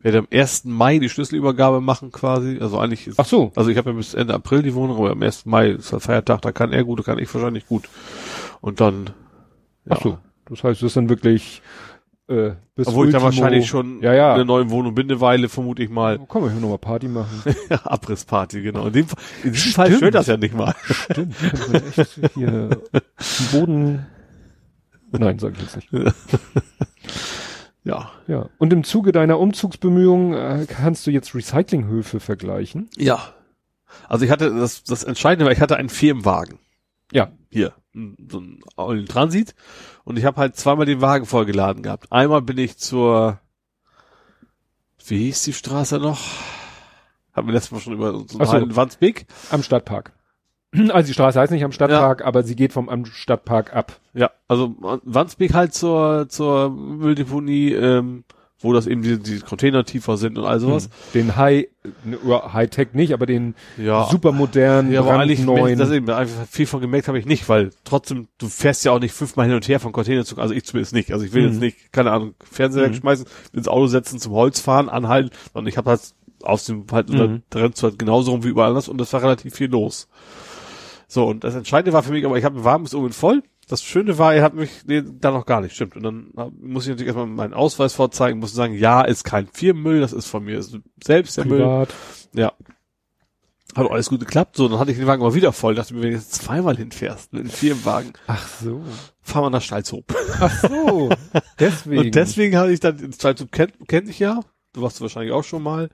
werde 0.00 0.18
am 0.18 0.28
1. 0.30 0.64
Mai 0.70 0.98
die 0.98 1.08
Schlüsselübergabe 1.08 1.80
machen 1.80 2.12
quasi. 2.12 2.58
Also 2.60 2.78
eigentlich 2.78 3.06
ist, 3.06 3.18
Ach 3.18 3.24
so. 3.24 3.50
also 3.56 3.70
ich 3.70 3.78
habe 3.78 3.90
ja 3.90 3.96
bis 3.96 4.12
Ende 4.14 4.34
April 4.34 4.62
die 4.62 4.74
Wohnung, 4.74 4.96
aber 4.98 5.10
am 5.10 5.22
1. 5.22 5.46
Mai 5.46 5.70
ist 5.70 5.90
der 5.92 6.00
Feiertag, 6.00 6.42
da 6.42 6.52
kann 6.52 6.72
er 6.72 6.84
gut, 6.84 6.98
da 6.98 7.02
kann 7.02 7.18
ich 7.18 7.32
wahrscheinlich 7.32 7.66
gut. 7.66 7.88
Und 8.60 8.80
dann, 8.80 9.06
ja. 9.86 9.96
Ach 9.96 10.02
so. 10.02 10.18
Das 10.50 10.64
heißt, 10.64 10.82
das 10.82 10.86
ist 10.88 10.96
dann 10.96 11.08
wirklich, 11.08 11.62
äh, 12.28 12.52
bis 12.74 12.86
Obwohl 12.88 13.06
ich 13.08 13.12
dann 13.12 13.22
Ultimo- 13.22 13.24
wahrscheinlich 13.24 13.66
schon 13.66 14.02
Ja, 14.02 14.12
ja. 14.14 14.30
in 14.32 14.36
der 14.36 14.44
neuen 14.44 14.70
Wohnung 14.70 14.94
bin 14.94 15.10
eine 15.10 15.20
Weile, 15.20 15.48
vermute 15.48 15.82
ich 15.82 15.90
mal. 15.90 16.18
Komm, 16.28 16.42
wir 16.44 16.48
können 16.50 16.60
nochmal 16.60 16.78
Party 16.78 17.08
machen. 17.08 17.42
Abrissparty, 17.84 18.62
genau. 18.62 18.86
In 18.88 18.92
dem, 18.92 19.08
Fall- 19.08 19.18
in 19.44 19.52
diesem 19.52 19.72
Fall 19.72 19.92
stört 19.92 20.14
das 20.14 20.26
ja 20.26 20.36
nicht 20.36 20.54
mal. 20.54 20.74
Stimmt. 20.84 21.34
Echt 21.96 22.20
hier 22.34 22.50
den 22.50 22.78
Boden. 23.52 24.06
Nein, 25.10 25.38
sag 25.38 25.54
ich 25.54 25.60
jetzt 25.62 25.76
nicht. 25.76 25.90
Ja. 27.84 28.10
Ja. 28.26 28.48
Und 28.58 28.72
im 28.72 28.84
Zuge 28.84 29.12
deiner 29.12 29.38
Umzugsbemühungen 29.38 30.34
äh, 30.34 30.66
kannst 30.66 31.06
du 31.06 31.10
jetzt 31.10 31.34
Recyclinghöfe 31.34 32.20
vergleichen. 32.20 32.90
Ja. 32.96 33.32
Also 34.08 34.24
ich 34.26 34.30
hatte, 34.30 34.54
das, 34.54 34.84
das 34.84 35.04
Entscheidende 35.04 35.46
war, 35.46 35.52
ich 35.52 35.60
hatte 35.60 35.76
einen 35.76 35.88
Firmenwagen. 35.88 36.58
Ja. 37.12 37.30
Hier, 37.50 37.72
n- 37.94 38.16
so 38.30 38.42
ein 38.90 39.06
Transit. 39.06 39.54
Und 40.08 40.18
ich 40.18 40.24
habe 40.24 40.40
halt 40.40 40.56
zweimal 40.56 40.86
den 40.86 41.02
Wagen 41.02 41.26
vollgeladen 41.26 41.82
gehabt. 41.82 42.10
Einmal 42.10 42.40
bin 42.40 42.56
ich 42.56 42.78
zur, 42.78 43.40
wie 45.06 45.18
hieß 45.26 45.42
die 45.42 45.52
Straße 45.52 45.98
noch? 45.98 46.18
Haben 47.34 47.46
wir 47.46 47.52
letztes 47.52 47.72
Mal 47.72 47.80
schon 47.80 47.92
über 47.92 48.12
so 48.26 48.38
Ach 48.38 48.46
so. 48.46 48.56
einen 48.56 48.74
Wandsbek. 48.74 49.26
Am 49.50 49.62
Stadtpark. 49.62 50.12
Also 50.92 51.08
die 51.08 51.12
Straße 51.12 51.38
heißt 51.38 51.52
nicht 51.52 51.64
am 51.64 51.72
Stadtpark, 51.72 52.24
aber 52.24 52.42
sie 52.42 52.56
geht 52.56 52.72
vom 52.72 52.88
am 52.88 53.04
Stadtpark 53.04 53.76
ab. 53.76 54.00
Ja, 54.14 54.30
also 54.48 54.76
Wandsbek 54.78 55.52
halt 55.52 55.74
zur, 55.74 56.30
zur 56.30 56.70
Mülldeponie, 56.70 57.72
ähm, 57.72 58.24
wo 58.60 58.72
das 58.72 58.86
eben 58.86 59.02
die, 59.02 59.18
die 59.18 59.38
Container 59.40 59.84
tiefer 59.84 60.16
sind 60.16 60.36
und 60.38 60.44
all 60.44 60.58
sowas. 60.60 60.90
Den 61.14 61.36
High, 61.36 61.68
ja, 62.26 62.52
High-Tech 62.52 62.88
nicht, 62.92 63.12
aber 63.12 63.24
den 63.26 63.54
Ja. 63.76 64.08
supermodernen, 64.10 64.90
Ja, 64.92 65.00
aber 65.00 65.18
eigentlich, 65.18 65.44
brandneuen. 65.44 65.78
das 65.78 65.90
eben, 65.90 66.10
einfach 66.10 66.46
viel 66.50 66.66
von 66.66 66.80
gemerkt 66.80 67.06
habe 67.08 67.18
ich 67.18 67.26
nicht, 67.26 67.48
weil 67.48 67.70
trotzdem, 67.84 68.28
du 68.38 68.48
fährst 68.48 68.84
ja 68.84 68.92
auch 68.92 68.98
nicht 69.00 69.12
fünfmal 69.12 69.46
hin 69.46 69.54
und 69.54 69.68
her 69.68 69.78
von 69.80 69.92
Container 69.92 70.24
also 70.36 70.54
ich 70.54 70.64
zumindest 70.64 70.92
nicht. 70.92 71.12
Also 71.12 71.24
ich 71.24 71.32
will 71.32 71.42
Mhm. 71.42 71.48
jetzt 71.52 71.60
nicht, 71.60 71.92
keine 71.92 72.10
Ahnung, 72.10 72.34
Fernseher 72.50 72.82
Mhm. 72.88 72.92
wegschmeißen, 72.94 73.26
ins 73.52 73.68
Auto 73.68 73.86
setzen, 73.86 74.18
zum 74.18 74.32
Holz 74.32 74.60
fahren, 74.60 74.88
anhalten, 74.88 75.30
sondern 75.52 75.68
ich 75.68 75.76
habe 75.76 75.90
halt 75.90 76.00
aus 76.42 76.64
dem, 76.64 76.84
halt, 76.92 77.10
Mhm. 77.10 77.42
da 77.50 77.58
rennst 77.60 77.82
du 77.82 77.86
halt 77.88 77.98
genauso 77.98 78.30
rum 78.32 78.44
wie 78.44 78.48
überall 78.48 78.70
anders 78.70 78.88
und 78.88 79.00
es 79.00 79.12
war 79.12 79.22
relativ 79.22 79.54
viel 79.54 79.70
los. 79.70 80.08
So, 81.08 81.26
und 81.26 81.42
das 81.44 81.54
Entscheidende 81.54 81.92
war 81.92 82.02
für 82.02 82.12
mich, 82.12 82.24
aber 82.26 82.36
ich 82.38 82.44
habe 82.44 82.56
einen 82.56 82.64
Wagen 82.64 82.82
bis 82.84 82.94
oben 82.94 83.12
voll. 83.12 83.42
Das 83.68 83.82
Schöne 83.82 84.16
war, 84.18 84.34
er 84.34 84.42
hat 84.42 84.54
mich, 84.54 84.70
nee, 84.86 85.02
da 85.04 85.30
noch 85.30 85.44
gar 85.46 85.60
nicht, 85.60 85.74
stimmt. 85.74 85.94
Und 85.96 86.02
dann 86.02 86.30
hab- 86.36 86.52
muss 86.58 86.84
ich 86.84 86.88
natürlich 86.90 87.08
erstmal 87.08 87.26
meinen 87.26 87.52
Ausweis 87.54 87.94
vorzeigen, 87.94 88.38
muss 88.38 88.54
sagen, 88.54 88.74
ja, 88.74 89.02
ist 89.02 89.24
kein 89.24 89.46
Firmenmüll, 89.46 90.00
das 90.00 90.12
ist 90.14 90.26
von 90.26 90.42
mir 90.44 90.58
ist 90.58 90.78
selbst 91.04 91.36
der 91.36 91.44
Müll. 91.44 91.58
privat. 91.60 91.94
Ja. 92.34 92.52
Hat 93.76 93.90
alles 93.90 94.08
gut 94.08 94.20
geklappt. 94.20 94.56
So, 94.56 94.66
dann 94.68 94.78
hatte 94.78 94.90
ich 94.90 94.96
den 94.96 95.06
Wagen 95.06 95.22
mal 95.22 95.34
wieder 95.34 95.52
voll. 95.52 95.74
Dachte 95.74 95.92
mir, 95.94 96.00
wenn 96.02 96.10
du 96.10 96.16
jetzt 96.16 96.32
zweimal 96.32 96.76
hinfährst 96.76 97.32
mit 97.34 97.42
einem 97.42 97.50
Firmenwagen, 97.50 98.14
Ach 98.26 98.48
so. 98.48 98.82
fahr 99.20 99.42
mal 99.42 99.50
nach 99.50 99.60
Stalzhoop. 99.62 100.14
Ach 100.40 100.60
so. 100.66 101.10
Deswegen. 101.60 101.98
Und 102.06 102.14
deswegen 102.14 102.56
habe 102.56 102.72
ich 102.72 102.80
dann, 102.80 103.12
Stalzhoop 103.12 103.52
kennt, 103.52 103.74
kennt 103.86 104.08
ich 104.08 104.18
ja. 104.18 104.40
Du 104.72 104.80
warst 104.82 104.98
du 104.98 105.02
wahrscheinlich 105.02 105.32
auch 105.32 105.44
schon 105.44 105.62
mal. 105.62 105.90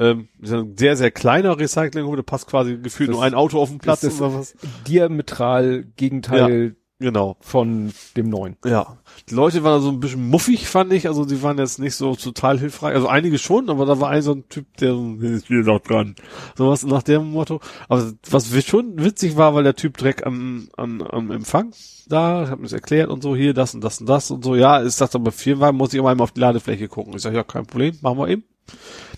Ähm, 0.00 0.28
ist 0.40 0.52
ein 0.52 0.76
sehr, 0.76 0.96
sehr 0.96 1.10
kleiner 1.12 1.56
Recyclinghof, 1.58 2.16
da 2.16 2.22
passt 2.22 2.48
quasi 2.48 2.76
gefühlt 2.78 3.10
Das 3.10 3.14
nur 3.16 3.24
ein 3.24 3.34
Auto 3.34 3.60
auf 3.60 3.68
den 3.68 3.78
Platz 3.78 4.02
ist 4.02 4.20
oder 4.20 4.34
was. 4.34 4.54
diametral 4.88 5.84
Gegenteil 5.96 6.76
Genau. 7.02 7.36
von 7.40 7.92
dem 8.16 8.30
neuen. 8.30 8.56
Ja. 8.64 8.98
Die 9.28 9.34
Leute 9.34 9.62
waren 9.64 9.82
so 9.82 9.90
ein 9.90 10.00
bisschen 10.00 10.28
muffig, 10.28 10.68
fand 10.68 10.92
ich. 10.92 11.08
Also 11.08 11.24
die 11.24 11.42
waren 11.42 11.58
jetzt 11.58 11.78
nicht 11.78 11.96
so 11.96 12.14
total 12.14 12.58
hilfreich. 12.58 12.94
Also 12.94 13.08
einige 13.08 13.38
schon, 13.38 13.68
aber 13.68 13.84
da 13.84 14.00
war 14.00 14.10
ein 14.10 14.22
so 14.22 14.32
ein 14.32 14.48
Typ, 14.48 14.76
der 14.78 14.94
so, 14.94 15.16
ist 15.20 15.48
hier 15.48 15.64
noch 15.64 15.80
dran. 15.80 16.14
Sowas 16.56 16.84
nach 16.84 17.02
dem 17.02 17.32
Motto. 17.32 17.60
Aber 17.88 18.12
was 18.30 18.64
schon 18.64 19.02
witzig 19.02 19.36
war, 19.36 19.54
weil 19.54 19.64
der 19.64 19.76
Typ 19.76 19.98
direkt 19.98 20.24
am, 20.24 20.68
am, 20.76 21.02
am 21.02 21.30
Empfang 21.30 21.72
da, 22.08 22.48
hat 22.48 22.58
mir 22.58 22.64
das 22.64 22.72
erklärt 22.72 23.10
und 23.10 23.22
so, 23.22 23.34
hier, 23.34 23.54
das 23.54 23.74
und 23.74 23.82
das 23.82 24.00
und 24.00 24.08
das 24.08 24.30
und 24.30 24.44
so. 24.44 24.54
Ja, 24.54 24.78
ist 24.78 25.00
das 25.00 25.14
aber 25.14 25.32
Firmenwagen, 25.32 25.76
muss 25.76 25.92
ich 25.92 25.98
immer 25.98 26.10
einmal 26.10 26.24
auf 26.24 26.32
die 26.32 26.40
Ladefläche 26.40 26.88
gucken. 26.88 27.14
Ich 27.16 27.22
sage, 27.22 27.36
ja, 27.36 27.42
kein 27.42 27.66
Problem, 27.66 27.96
machen 28.02 28.18
wir 28.18 28.28
eben. 28.28 28.44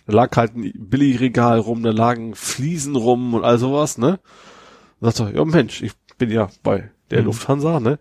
Da 0.06 0.12
lag 0.12 0.36
halt 0.36 0.56
ein 0.56 0.72
Billigregal 0.74 1.58
rum, 1.58 1.82
da 1.82 1.90
lagen 1.90 2.34
Fliesen 2.34 2.96
rum 2.96 3.34
und 3.34 3.44
all 3.44 3.58
sowas, 3.58 3.98
ne? 3.98 4.20
Und 5.00 5.14
sagt 5.14 5.20
er, 5.20 5.36
ja 5.36 5.44
Mensch, 5.44 5.82
ich 5.82 5.92
bin 6.18 6.30
ja 6.30 6.48
bei 6.62 6.90
der 7.10 7.20
Mhm. 7.20 7.26
Lufthansa, 7.26 7.80
ne? 7.80 7.98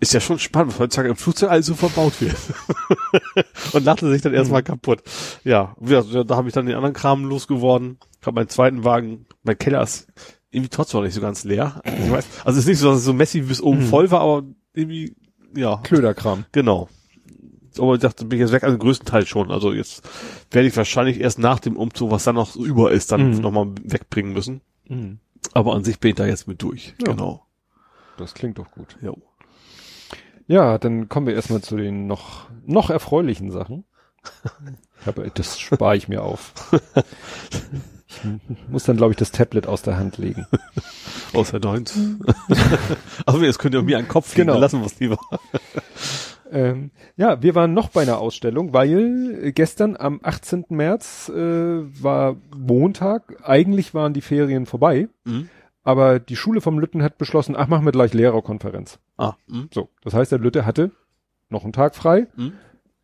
Ist 0.00 0.14
ja 0.14 0.20
schon 0.20 0.38
spannend, 0.38 0.72
was 0.72 0.80
heutzutage 0.80 1.08
im 1.08 1.16
Flugzeug 1.16 1.50
alles 1.50 1.66
so 1.66 1.74
verbaut 1.74 2.20
wird. 2.20 2.36
und 3.72 3.84
lachte 3.84 4.08
sich 4.10 4.22
dann 4.22 4.34
erstmal 4.34 4.62
kaputt. 4.62 5.02
Ja, 5.44 5.76
ja, 5.80 6.02
da 6.24 6.36
habe 6.36 6.48
ich 6.48 6.54
dann 6.54 6.66
den 6.66 6.76
anderen 6.76 6.94
Kram 6.94 7.24
losgeworden, 7.24 7.98
habe 8.24 8.36
meinen 8.36 8.48
zweiten 8.48 8.84
Wagen, 8.84 9.26
mein 9.42 9.58
Keller 9.58 9.82
ist 9.82 10.06
irgendwie 10.50 10.70
trotzdem 10.70 11.00
noch 11.00 11.04
nicht 11.04 11.14
so 11.14 11.20
ganz 11.20 11.44
leer. 11.44 11.82
Ich 11.84 12.10
weiß, 12.10 12.26
also 12.44 12.58
es 12.58 12.64
ist 12.64 12.68
nicht 12.68 12.78
so, 12.78 12.88
dass 12.90 12.98
es 12.98 13.04
so 13.04 13.12
messy 13.12 13.40
bis 13.42 13.60
oben 13.60 13.80
Mhm. 13.80 13.86
voll 13.86 14.10
war, 14.10 14.20
aber 14.20 14.44
irgendwie, 14.72 15.14
ja, 15.54 15.78
Klöderkram. 15.82 16.44
genau. 16.52 16.88
Aber 17.78 17.94
ich 17.94 18.00
dachte, 18.00 18.24
bin 18.24 18.38
ich 18.38 18.42
jetzt 18.42 18.52
weg, 18.52 18.64
also 18.64 18.76
größten 18.76 19.06
Teil 19.06 19.24
schon. 19.26 19.52
Also 19.52 19.72
jetzt 19.72 20.02
werde 20.50 20.66
ich 20.66 20.76
wahrscheinlich 20.76 21.20
erst 21.20 21.38
nach 21.38 21.60
dem 21.60 21.76
Umzug, 21.76 22.10
was 22.10 22.24
dann 22.24 22.34
noch 22.34 22.50
so 22.50 22.64
über 22.64 22.90
ist, 22.90 23.12
dann 23.12 23.30
Mhm. 23.34 23.40
nochmal 23.40 23.68
wegbringen 23.84 24.32
müssen. 24.32 24.62
Mhm. 24.88 25.18
Aber 25.52 25.74
an 25.74 25.84
sich 25.84 26.00
bin 26.00 26.08
ich 26.10 26.16
da 26.16 26.26
jetzt 26.26 26.48
mit 26.48 26.60
durch. 26.62 26.94
Ja. 27.06 27.12
Genau. 27.12 27.44
Das 28.18 28.34
klingt 28.34 28.58
doch 28.58 28.70
gut. 28.72 28.96
Jo. 29.00 29.16
Ja, 30.46 30.78
dann 30.78 31.08
kommen 31.08 31.26
wir 31.26 31.34
erstmal 31.34 31.60
zu 31.62 31.76
den 31.76 32.06
noch, 32.06 32.48
noch 32.66 32.90
erfreulichen 32.90 33.50
Sachen. 33.50 33.84
Habe, 35.06 35.30
das 35.34 35.58
spare 35.58 35.96
ich 35.96 36.08
mir 36.08 36.22
auf. 36.22 36.52
Ich 38.08 38.68
muss 38.68 38.84
dann, 38.84 38.96
glaube 38.96 39.12
ich, 39.12 39.16
das 39.18 39.30
Tablet 39.30 39.66
aus 39.66 39.82
der 39.82 39.96
Hand 39.96 40.18
legen. 40.18 40.46
Außer 41.34 41.60
deins. 41.60 41.96
also 43.26 43.42
jetzt 43.44 43.58
könnt 43.58 43.74
ihr 43.74 43.82
mir 43.82 43.98
einen 43.98 44.08
Kopf 44.08 44.34
Genau. 44.34 44.58
lassen 44.58 44.80
wir 44.80 44.86
es 44.86 44.98
lieber. 45.00 45.18
Ähm, 46.50 46.92
ja, 47.18 47.42
wir 47.42 47.54
waren 47.54 47.74
noch 47.74 47.90
bei 47.90 48.00
einer 48.00 48.16
Ausstellung, 48.20 48.72
weil 48.72 49.52
gestern 49.52 49.98
am 49.98 50.20
18. 50.22 50.64
März 50.70 51.28
äh, 51.28 51.34
war 52.02 52.36
Montag. 52.56 53.46
Eigentlich 53.46 53.92
waren 53.92 54.14
die 54.14 54.22
Ferien 54.22 54.64
vorbei, 54.64 55.08
Mhm. 55.26 55.50
Aber 55.88 56.18
die 56.20 56.36
Schule 56.36 56.60
vom 56.60 56.78
Lütten 56.78 57.02
hat 57.02 57.16
beschlossen, 57.16 57.56
ach, 57.56 57.66
machen 57.66 57.86
wir 57.86 57.92
gleich 57.92 58.12
Lehrerkonferenz. 58.12 58.98
Ah. 59.16 59.32
Mhm. 59.46 59.68
So, 59.72 59.88
das 60.02 60.12
heißt, 60.12 60.30
der 60.30 60.38
Lütte 60.38 60.66
hatte 60.66 60.90
noch 61.48 61.64
einen 61.64 61.72
Tag 61.72 61.94
frei, 61.96 62.26
Mhm. 62.36 62.52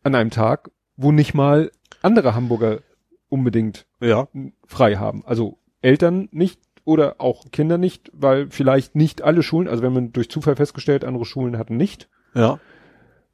an 0.03 0.13
einem 0.13 0.29
Tag, 0.29 0.69
wo 0.95 1.11
nicht 1.11 1.33
mal 1.33 1.71
andere 2.03 2.35
Hamburger 2.35 2.81
unbedingt 3.27 3.87
Ja. 3.99 4.27
frei 4.67 4.97
haben. 4.97 5.23
Also 5.25 5.57
Eltern 5.81 6.29
nicht 6.31 6.61
oder 6.83 7.15
auch 7.17 7.45
Kinder 7.51 7.79
nicht, 7.79 8.11
weil 8.13 8.51
vielleicht 8.51 8.95
nicht 8.95 9.23
alle 9.23 9.41
Schulen, 9.41 9.67
also 9.67 9.81
wenn 9.81 9.93
man 9.93 10.13
durch 10.13 10.29
Zufall 10.29 10.55
festgestellt, 10.55 11.03
andere 11.03 11.25
Schulen 11.25 11.57
hatten 11.57 11.77
nicht. 11.77 12.07
Ja. 12.35 12.59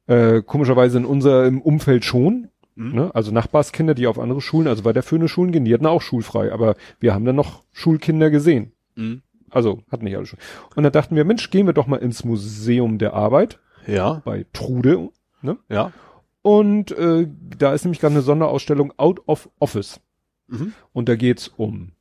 Äh, 0.06 0.40
komischerweise 0.42 0.96
in 0.96 1.04
unserem 1.04 1.60
Umfeld 1.60 2.06
schon. 2.06 2.48
Mhm. 2.74 2.94
Ne? 2.94 3.10
Also 3.14 3.32
Nachbarskinder, 3.32 3.94
die 3.94 4.06
auf 4.06 4.18
andere 4.18 4.40
Schulen, 4.40 4.66
also 4.66 4.82
bei 4.82 4.94
der 4.94 5.02
Föhne 5.02 5.28
Schulen 5.28 5.52
gehen, 5.52 5.66
die 5.66 5.74
hatten 5.74 5.84
auch 5.84 6.00
schulfrei. 6.00 6.50
Aber 6.52 6.74
wir 7.00 7.12
haben 7.12 7.26
dann 7.26 7.36
noch 7.36 7.64
Schulkinder 7.72 8.30
gesehen. 8.30 8.72
Mhm. 8.96 9.20
Also 9.52 9.82
hatten 9.90 10.04
nicht 10.04 10.16
alle 10.16 10.26
Schulen. 10.26 10.42
Und 10.74 10.82
da 10.82 10.90
dachten 10.90 11.14
wir, 11.16 11.24
Mensch, 11.24 11.50
gehen 11.50 11.66
wir 11.66 11.72
doch 11.74 11.86
mal 11.86 11.96
ins 11.98 12.24
Museum 12.24 12.98
der 12.98 13.12
Arbeit 13.14 13.58
Ja. 13.86 14.22
bei 14.24 14.46
Trude. 14.52 15.10
Ja. 15.68 15.92
Und 16.42 16.90
äh, 16.92 17.28
da 17.58 17.72
ist 17.72 17.84
nämlich 17.84 18.00
gerade 18.00 18.14
eine 18.14 18.22
Sonderausstellung 18.22 18.92
Out 18.96 19.22
of 19.28 19.48
Office. 19.58 20.00
Mhm. 20.48 20.72
Und 20.92 21.08
da 21.08 21.16
geht's 21.16 21.48
um 21.56 21.92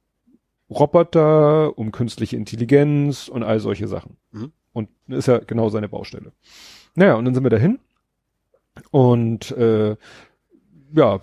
Roboter, 0.69 1.77
um 1.77 1.91
künstliche 1.91 2.37
Intelligenz 2.37 3.27
und 3.27 3.43
all 3.43 3.59
solche 3.59 3.87
Sachen. 3.87 4.17
Mhm. 4.31 4.51
Und 4.73 4.89
ist 5.07 5.27
ja 5.27 5.39
genau 5.39 5.69
seine 5.69 5.89
Baustelle. 5.89 6.31
Naja, 6.95 7.15
und 7.15 7.25
dann 7.25 7.33
sind 7.33 7.43
wir 7.43 7.49
dahin. 7.49 7.79
Und 8.89 9.51
äh, 9.51 9.95
ja, 10.93 11.19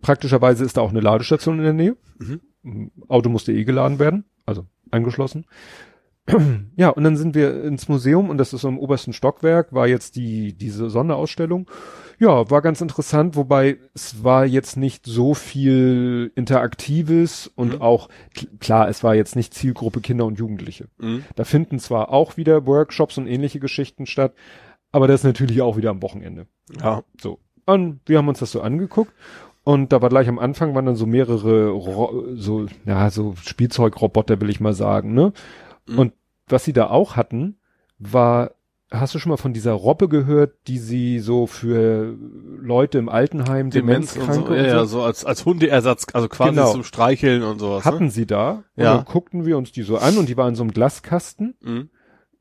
praktischerweise 0.00 0.64
ist 0.64 0.76
da 0.76 0.80
auch 0.80 0.90
eine 0.90 1.00
Ladestation 1.00 1.58
in 1.58 1.64
der 1.64 1.72
Nähe. 1.72 1.96
Mhm. 2.18 2.90
Auto 3.08 3.28
musste 3.30 3.52
eh 3.52 3.64
geladen 3.64 3.98
werden, 3.98 4.24
also 4.48 4.66
angeschlossen. 4.90 5.44
Ja, 6.76 6.90
und 6.90 7.04
dann 7.04 7.16
sind 7.16 7.34
wir 7.34 7.64
ins 7.64 7.88
Museum 7.88 8.28
und 8.28 8.36
das 8.36 8.52
ist 8.52 8.60
so 8.60 8.68
im 8.68 8.78
obersten 8.78 9.14
Stockwerk, 9.14 9.72
war 9.72 9.88
jetzt 9.88 10.14
die, 10.14 10.52
diese 10.52 10.90
Sonderausstellung. 10.90 11.70
Ja, 12.18 12.50
war 12.50 12.60
ganz 12.60 12.82
interessant, 12.82 13.34
wobei 13.34 13.78
es 13.94 14.22
war 14.22 14.44
jetzt 14.44 14.76
nicht 14.76 15.06
so 15.06 15.32
viel 15.32 16.30
Interaktives 16.34 17.50
und 17.54 17.76
Mhm. 17.76 17.80
auch, 17.82 18.08
kl- 18.36 18.58
klar, 18.60 18.88
es 18.90 19.02
war 19.02 19.14
jetzt 19.14 19.36
nicht 19.36 19.54
Zielgruppe 19.54 20.00
Kinder 20.02 20.26
und 20.26 20.38
Jugendliche. 20.38 20.88
Mhm. 20.98 21.24
Da 21.34 21.44
finden 21.44 21.78
zwar 21.78 22.10
auch 22.10 22.36
wieder 22.36 22.66
Workshops 22.66 23.16
und 23.16 23.26
ähnliche 23.26 23.58
Geschichten 23.58 24.04
statt, 24.04 24.34
aber 24.92 25.08
das 25.08 25.24
natürlich 25.24 25.62
auch 25.62 25.78
wieder 25.78 25.90
am 25.90 26.02
Wochenende. 26.02 26.46
Ja. 26.78 27.04
So. 27.22 27.38
Und 27.64 28.00
wir 28.06 28.18
haben 28.18 28.28
uns 28.28 28.40
das 28.40 28.50
so 28.52 28.60
angeguckt 28.60 29.12
und 29.68 29.92
da 29.92 30.00
war 30.00 30.08
gleich 30.08 30.28
am 30.28 30.38
Anfang 30.38 30.74
waren 30.74 30.86
dann 30.86 30.96
so 30.96 31.04
mehrere 31.04 31.68
Ro 31.68 32.24
so 32.34 32.66
ja 32.86 33.10
so 33.10 33.34
Spielzeugroboter 33.44 34.40
will 34.40 34.48
ich 34.48 34.60
mal 34.60 34.72
sagen, 34.72 35.12
ne? 35.12 35.32
Mhm. 35.86 35.98
Und 35.98 36.12
was 36.48 36.64
sie 36.64 36.72
da 36.72 36.88
auch 36.88 37.16
hatten, 37.16 37.58
war 37.98 38.52
hast 38.90 39.14
du 39.14 39.18
schon 39.18 39.28
mal 39.28 39.36
von 39.36 39.52
dieser 39.52 39.72
Robbe 39.72 40.08
gehört, 40.08 40.54
die 40.66 40.78
sie 40.78 41.18
so 41.18 41.46
für 41.46 42.16
Leute 42.58 42.96
im 42.96 43.10
Altenheim, 43.10 43.68
Demenz 43.68 44.16
und 44.16 44.22
so. 44.22 44.28
Demenzkranke 44.40 44.56
Ja, 44.56 44.76
ja, 44.78 44.84
so 44.86 45.02
als, 45.02 45.26
als 45.26 45.44
Hundeersatz, 45.44 46.06
also 46.14 46.28
quasi 46.30 46.52
Genau. 46.52 46.72
zum 46.72 46.84
Streicheln 46.84 47.42
und 47.42 47.58
sowas. 47.58 47.84
hatten 47.84 48.08
sie 48.08 48.24
da 48.24 48.64
und 48.76 48.82
Ja. 48.84 48.96
dann 48.96 49.04
guckten 49.04 49.44
wir 49.44 49.58
uns 49.58 49.72
die 49.72 49.82
so 49.82 49.98
an 49.98 50.16
und 50.16 50.30
die 50.30 50.38
war 50.38 50.48
in 50.48 50.54
so 50.54 50.62
einem 50.62 50.72
Glaskasten 50.72 51.54
Ne? 51.60 51.70
Mhm. 51.70 51.90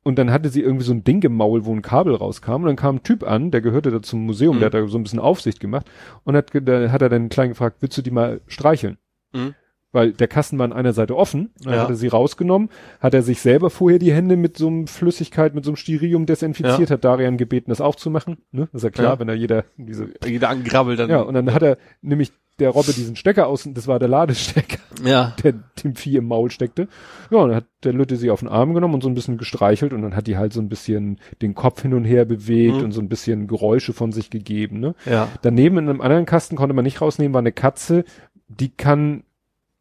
Und 0.08 0.18
dann 0.18 0.32
hatte 0.32 0.50
sie 0.50 0.62
irgendwie 0.62 0.86
so 0.86 0.94
ein 0.94 1.04
Ding 1.04 1.22
im 1.24 1.36
Maul, 1.36 1.66
wo 1.66 1.74
ein 1.74 1.82
Kabel 1.82 2.16
rauskam. 2.16 2.54
Und 2.62 2.66
dann 2.66 2.76
kam 2.78 2.96
ein 2.96 3.04
Typ 3.04 3.24
an, 3.24 3.52
der 3.52 3.62
gehörte 3.62 3.92
da 3.92 4.02
zum 4.02 4.26
Museum, 4.26 4.56
Mhm. 4.56 4.60
der 4.62 4.66
hat 4.68 4.74
da 4.74 4.88
so 4.88 4.98
ein 4.98 5.04
bisschen 5.04 5.20
Aufsicht 5.20 5.60
gemacht. 5.60 5.86
Und 6.24 6.36
hat, 6.36 6.52
da 6.54 6.90
hat 6.92 7.02
er 7.02 7.10
dann 7.10 7.30
klein 7.30 7.50
gefragt, 7.50 7.78
willst 7.82 7.98
du 7.98 8.02
die 8.02 8.12
mal 8.12 8.40
streicheln? 8.48 8.98
Mhm. 9.34 9.54
Weil 9.92 10.12
der 10.14 10.28
Kasten 10.28 10.58
war 10.60 10.66
an 10.66 10.74
einer 10.74 10.94
Seite 10.94 11.16
offen. 11.16 11.52
Dann 11.64 11.74
Ja. 11.74 11.82
hat 11.82 11.90
er 11.90 11.96
sie 11.96 12.08
rausgenommen, 12.08 12.70
hat 13.00 13.14
er 13.14 13.22
sich 13.22 13.42
selber 13.42 13.70
vorher 13.70 14.00
die 14.00 14.14
Hände 14.14 14.38
mit 14.38 14.58
so 14.58 14.68
einem 14.68 14.88
Flüssigkeit, 14.88 15.56
mit 15.56 15.64
so 15.66 15.72
einem 15.72 15.76
Styrium 15.78 16.26
desinfiziert, 16.26 16.90
Ja. 16.90 16.94
hat 16.96 17.04
Darian 17.06 17.38
gebeten, 17.38 17.70
das 17.72 17.82
aufzumachen. 17.82 18.38
Ne? 18.52 18.68
Das 18.72 18.80
ist 18.80 18.84
ja 18.84 18.90
klar, 18.92 19.14
Ja. 19.14 19.20
wenn 19.20 19.28
da 19.28 19.34
jeder 19.34 19.66
diese, 19.78 20.08
Jeder 20.26 20.50
angrabbelt 20.50 21.00
dann. 21.00 21.10
ja, 21.10 21.22
und 21.22 21.34
dann 21.34 21.54
hat 21.54 21.64
er 21.64 21.78
nämlich 22.02 22.32
der 22.60 22.70
Robbe 22.72 22.94
diesen 22.94 23.16
Stecker 23.16 23.48
aus, 23.48 23.68
das 23.72 23.88
war 23.88 24.00
der 24.00 24.08
Ladestecker 24.08 24.80
ja. 25.04 25.36
der 25.44 25.54
dem 25.84 25.96
Vieh 25.96 26.18
im 26.18 26.26
Maul 26.26 26.50
steckte. 26.52 26.88
Ja, 27.30 27.38
und 27.40 27.50
dann 27.50 27.58
hat 27.58 27.66
der 27.84 27.94
Lütte 27.94 28.16
sie 28.18 28.32
auf 28.32 28.40
den 28.40 28.50
Arm 28.50 28.74
genommen 28.74 28.96
und 28.96 29.02
so 29.04 29.10
ein 29.10 29.14
bisschen 29.14 29.38
gestreichelt 29.38 29.94
und 29.94 30.02
dann 30.02 30.16
hat 30.16 30.28
die 30.28 30.38
halt 30.38 30.54
so 30.54 30.60
ein 30.62 30.70
bisschen 30.70 31.20
den 31.42 31.54
Kopf 31.54 31.82
hin 31.84 31.94
und 31.94 32.04
her 32.06 32.26
bewegt 32.26 32.78
Mhm. 32.78 32.84
und 32.86 32.92
so 32.94 33.02
ein 33.02 33.10
bisschen 33.10 33.48
Geräusche 33.48 33.94
von 33.94 34.12
sich 34.12 34.30
gegeben. 34.30 34.80
Ne? 34.80 34.96
Ja. 35.06 35.28
Daneben 35.44 35.78
in 35.78 35.90
einem 35.90 36.02
anderen 36.02 36.26
Kasten 36.26 36.56
konnte 36.56 36.74
man 36.74 36.84
nicht 36.84 37.00
rausnehmen, 37.02 37.34
war 37.34 37.40
eine 37.40 37.52
Katze, 37.52 38.04
die 38.48 38.70
kann 38.70 39.24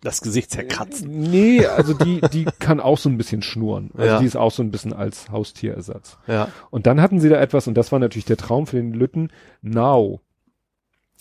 Das 0.03 0.21
Gesicht 0.21 0.51
zerkratzen. 0.51 1.09
Nee, 1.11 1.65
also 1.65 1.95
die, 1.95 2.21
die 2.33 2.45
kann 2.59 2.81
auch 2.81 2.99
so 2.99 3.09
ein 3.09 3.17
bisschen 3.17 3.41
schnurren. 3.43 3.91
Also 3.97 4.07
Ja. 4.07 4.19
die 4.21 4.27
ist 4.27 4.37
auch 4.37 4.51
so 4.53 4.63
ein 4.63 4.71
bisschen 4.71 4.93
als 4.93 5.31
Haustierersatz. 5.31 6.19
Ja. 6.27 6.49
Und 6.71 6.87
dann 6.87 7.01
hatten 7.01 7.19
sie 7.21 7.29
da 7.31 7.41
etwas, 7.41 7.67
und 7.67 7.75
das 7.75 7.91
war 7.91 7.99
natürlich 7.99 8.27
der 8.27 8.37
Traum 8.37 8.67
für 8.67 8.77
den 8.77 8.93
Lütten, 8.93 9.31
Now. 9.63 10.21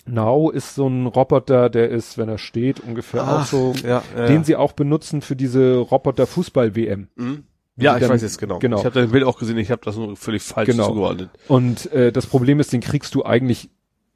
Now 0.08 0.52
ist 0.52 0.76
so 0.76 0.88
ein 0.88 1.08
Roboter, 1.08 1.70
der 1.70 1.90
ist, 1.90 2.18
wenn 2.18 2.30
er 2.30 2.38
steht, 2.38 2.80
ungefähr 2.80 3.24
auch 3.24 3.40
Ach, 3.40 3.46
so, 3.48 3.74
ja, 3.84 4.04
ja, 4.16 4.26
den 4.28 4.38
ja. 4.38 4.44
sie 4.44 4.56
auch 4.56 4.74
benutzen 4.74 5.22
für 5.22 5.36
diese 5.36 5.78
Roboter-Fußball-WM. 5.78 7.08
Mhm. 7.16 7.44
Ja, 7.78 7.96
ich 7.96 8.02
dann- 8.02 8.12
weiß 8.12 8.22
jetzt 8.22 8.38
genau. 8.38 8.60
genau. 8.60 8.78
Ich 8.80 8.86
habe 8.86 9.00
dein 9.02 9.12
Bild 9.12 9.24
auch 9.24 9.38
gesehen, 9.38 9.58
ich 9.58 9.72
habe 9.72 9.82
das 9.84 9.98
nur 9.98 10.16
völlig 10.16 10.44
falsch 10.44 10.70
Genau. 10.70 10.88
zugeordnet. 10.90 11.30
Und 11.48 11.92
äh, 11.92 12.12
das 12.12 12.28
Problem 12.28 12.60
ist, 12.60 12.72
den 12.72 12.82
kriegst 12.82 13.16
du 13.16 13.26
eigentlich, 13.26 13.70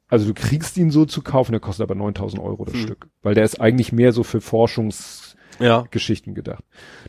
also 0.08 0.26
du 0.26 0.32
kriegst 0.34 0.76
ihn 0.78 0.90
so 0.90 1.04
zu 1.04 1.22
kaufen, 1.22 1.52
der 1.52 1.60
kostet 1.60 1.82
aber 1.84 1.94
9000 1.94 2.40
Euro 2.42 2.64
das 2.64 2.74
Hm. 2.74 2.80
Stück. 2.82 3.08
Weil 3.22 3.34
der 3.34 3.44
ist 3.44 3.60
eigentlich 3.60 3.92
mehr 3.92 4.12
so 4.12 4.22
für 4.22 4.40
Forschungsgeschichten 4.40 6.32
Ja. 6.32 6.34
gedacht. 6.34 6.64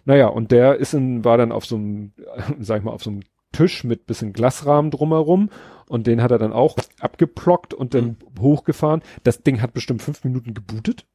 Naja, 0.06 0.28
und 0.28 0.52
der 0.52 0.76
ist 0.78 0.94
in, 0.94 1.24
war 1.24 1.38
dann 1.38 1.52
auf 1.52 1.66
so 1.66 1.76
einem, 1.76 2.12
sag 2.60 2.80
ich 2.80 2.84
mal, 2.84 2.92
auf 2.92 3.04
so 3.04 3.12
einem 3.12 3.22
Tisch 3.52 3.84
mit 3.84 4.06
bisschen 4.08 4.34
Glasrahmen 4.34 4.92
drumherum 4.92 5.50
und 5.88 6.08
den 6.08 6.22
hat 6.22 6.32
er 6.32 6.38
dann 6.40 6.54
auch 6.54 6.78
abgeplockt 7.00 7.74
und 7.74 7.94
dann 7.94 8.18
hochgefahren. 8.40 9.02
Das 9.24 9.44
Ding 9.44 9.62
hat 9.62 9.74
bestimmt 9.74 10.02
fünf 10.02 10.24
Minuten 10.24 10.54
gebootet. 10.54 11.06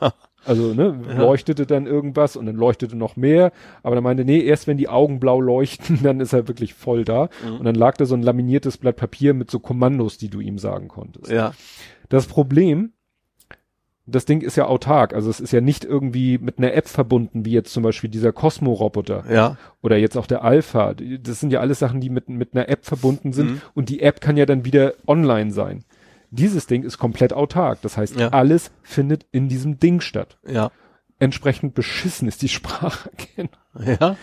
Ja. 0.00 0.12
Also, 0.44 0.74
ne, 0.74 1.00
Ja. 1.08 1.18
leuchtete 1.22 1.66
dann 1.66 1.86
irgendwas 1.86 2.34
und 2.36 2.46
dann 2.46 2.56
leuchtete 2.56 2.96
noch 2.96 3.14
mehr. 3.16 3.52
Aber 3.84 3.94
er 3.94 4.00
meinte, 4.00 4.24
nee, 4.24 4.40
erst 4.40 4.66
wenn 4.66 4.76
die 4.76 4.88
Augen 4.88 5.20
blau 5.20 5.40
leuchten, 5.40 5.98
dann 6.02 6.18
ist 6.20 6.32
er 6.32 6.48
wirklich 6.48 6.74
voll 6.74 7.04
da. 7.04 7.28
Mhm. 7.46 7.56
Und 7.58 7.64
dann 7.64 7.76
lag 7.76 7.96
da 7.96 8.04
so 8.04 8.14
ein 8.16 8.22
laminiertes 8.22 8.78
Blatt 8.78 8.96
Papier 8.96 9.34
mit 9.34 9.50
so 9.50 9.60
Kommandos, 9.60 10.18
die 10.18 10.30
du 10.30 10.40
ihm 10.40 10.58
sagen 10.58 10.88
konntest. 10.88 11.30
Ja. 11.30 11.52
Das 12.08 12.26
Problem, 12.26 12.92
das 14.06 14.24
Ding 14.24 14.40
ist 14.40 14.56
ja 14.56 14.66
autark, 14.66 15.14
also 15.14 15.30
es 15.30 15.38
ist 15.40 15.52
ja 15.52 15.60
nicht 15.60 15.84
irgendwie 15.84 16.38
mit 16.38 16.58
einer 16.58 16.74
App 16.74 16.88
verbunden, 16.88 17.44
wie 17.44 17.52
jetzt 17.52 17.72
zum 17.72 17.82
Beispiel 17.82 18.10
dieser 18.10 18.32
Cosmo-Roboter 18.32 19.24
Ja. 19.30 19.56
oder 19.80 19.96
jetzt 19.96 20.16
auch 20.16 20.26
der 20.26 20.42
Alpha. 20.42 20.94
Das 20.94 21.38
sind 21.40 21.52
ja 21.52 21.60
alles 21.60 21.78
Sachen, 21.78 22.00
die 22.00 22.10
mit, 22.10 22.28
mit 22.28 22.54
einer 22.54 22.68
App 22.68 22.84
verbunden 22.84 23.32
sind 23.32 23.50
Mhm. 23.50 23.60
und 23.74 23.88
die 23.88 24.00
App 24.02 24.20
kann 24.20 24.36
ja 24.36 24.44
dann 24.46 24.64
wieder 24.64 24.94
online 25.06 25.52
sein. 25.52 25.84
Dieses 26.30 26.66
Ding 26.66 26.82
ist 26.82 26.98
komplett 26.98 27.32
autark. 27.32 27.80
Das 27.82 27.96
heißt, 27.96 28.16
Ja. 28.18 28.28
alles 28.30 28.70
findet 28.82 29.26
in 29.32 29.48
diesem 29.48 29.78
Ding 29.78 30.00
statt. 30.00 30.38
Ja. 30.48 30.70
Entsprechend 31.18 31.74
beschissen 31.74 32.26
ist 32.26 32.42
die 32.42 32.48
Spracherkennung. 32.48 33.52
Ja. 34.00 34.16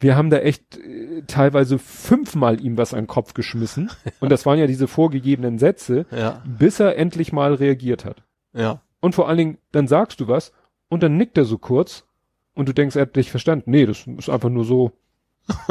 Wir 0.00 0.16
haben 0.16 0.30
da 0.30 0.38
echt 0.38 0.76
äh, 0.78 1.22
teilweise 1.28 1.78
fünfmal 1.78 2.60
ihm 2.60 2.76
was 2.76 2.92
an 2.92 3.02
den 3.02 3.06
Kopf 3.06 3.34
geschmissen. 3.34 3.88
Und 4.20 4.32
das 4.32 4.44
waren 4.46 4.58
ja 4.58 4.66
diese 4.66 4.88
vorgegebenen 4.88 5.58
Sätze, 5.60 6.06
Ja. 6.10 6.42
bis 6.44 6.80
er 6.80 6.96
endlich 6.98 7.32
mal 7.32 7.54
reagiert 7.54 8.04
hat. 8.04 8.24
Ja. 8.52 8.82
Und 9.02 9.14
vor 9.14 9.28
allen 9.28 9.36
Dingen, 9.38 9.58
dann 9.72 9.86
sagst 9.88 10.20
du 10.20 10.28
was 10.28 10.52
und 10.88 11.02
dann 11.02 11.18
nickt 11.18 11.36
er 11.36 11.44
so 11.44 11.58
kurz 11.58 12.04
und 12.54 12.68
du 12.68 12.72
denkst, 12.72 12.96
er 12.96 13.02
hat 13.02 13.16
dich 13.16 13.30
verstanden. 13.30 13.70
Nee, 13.70 13.84
das 13.84 14.06
ist 14.06 14.30
einfach 14.30 14.48
nur 14.48 14.64
so, 14.64 14.92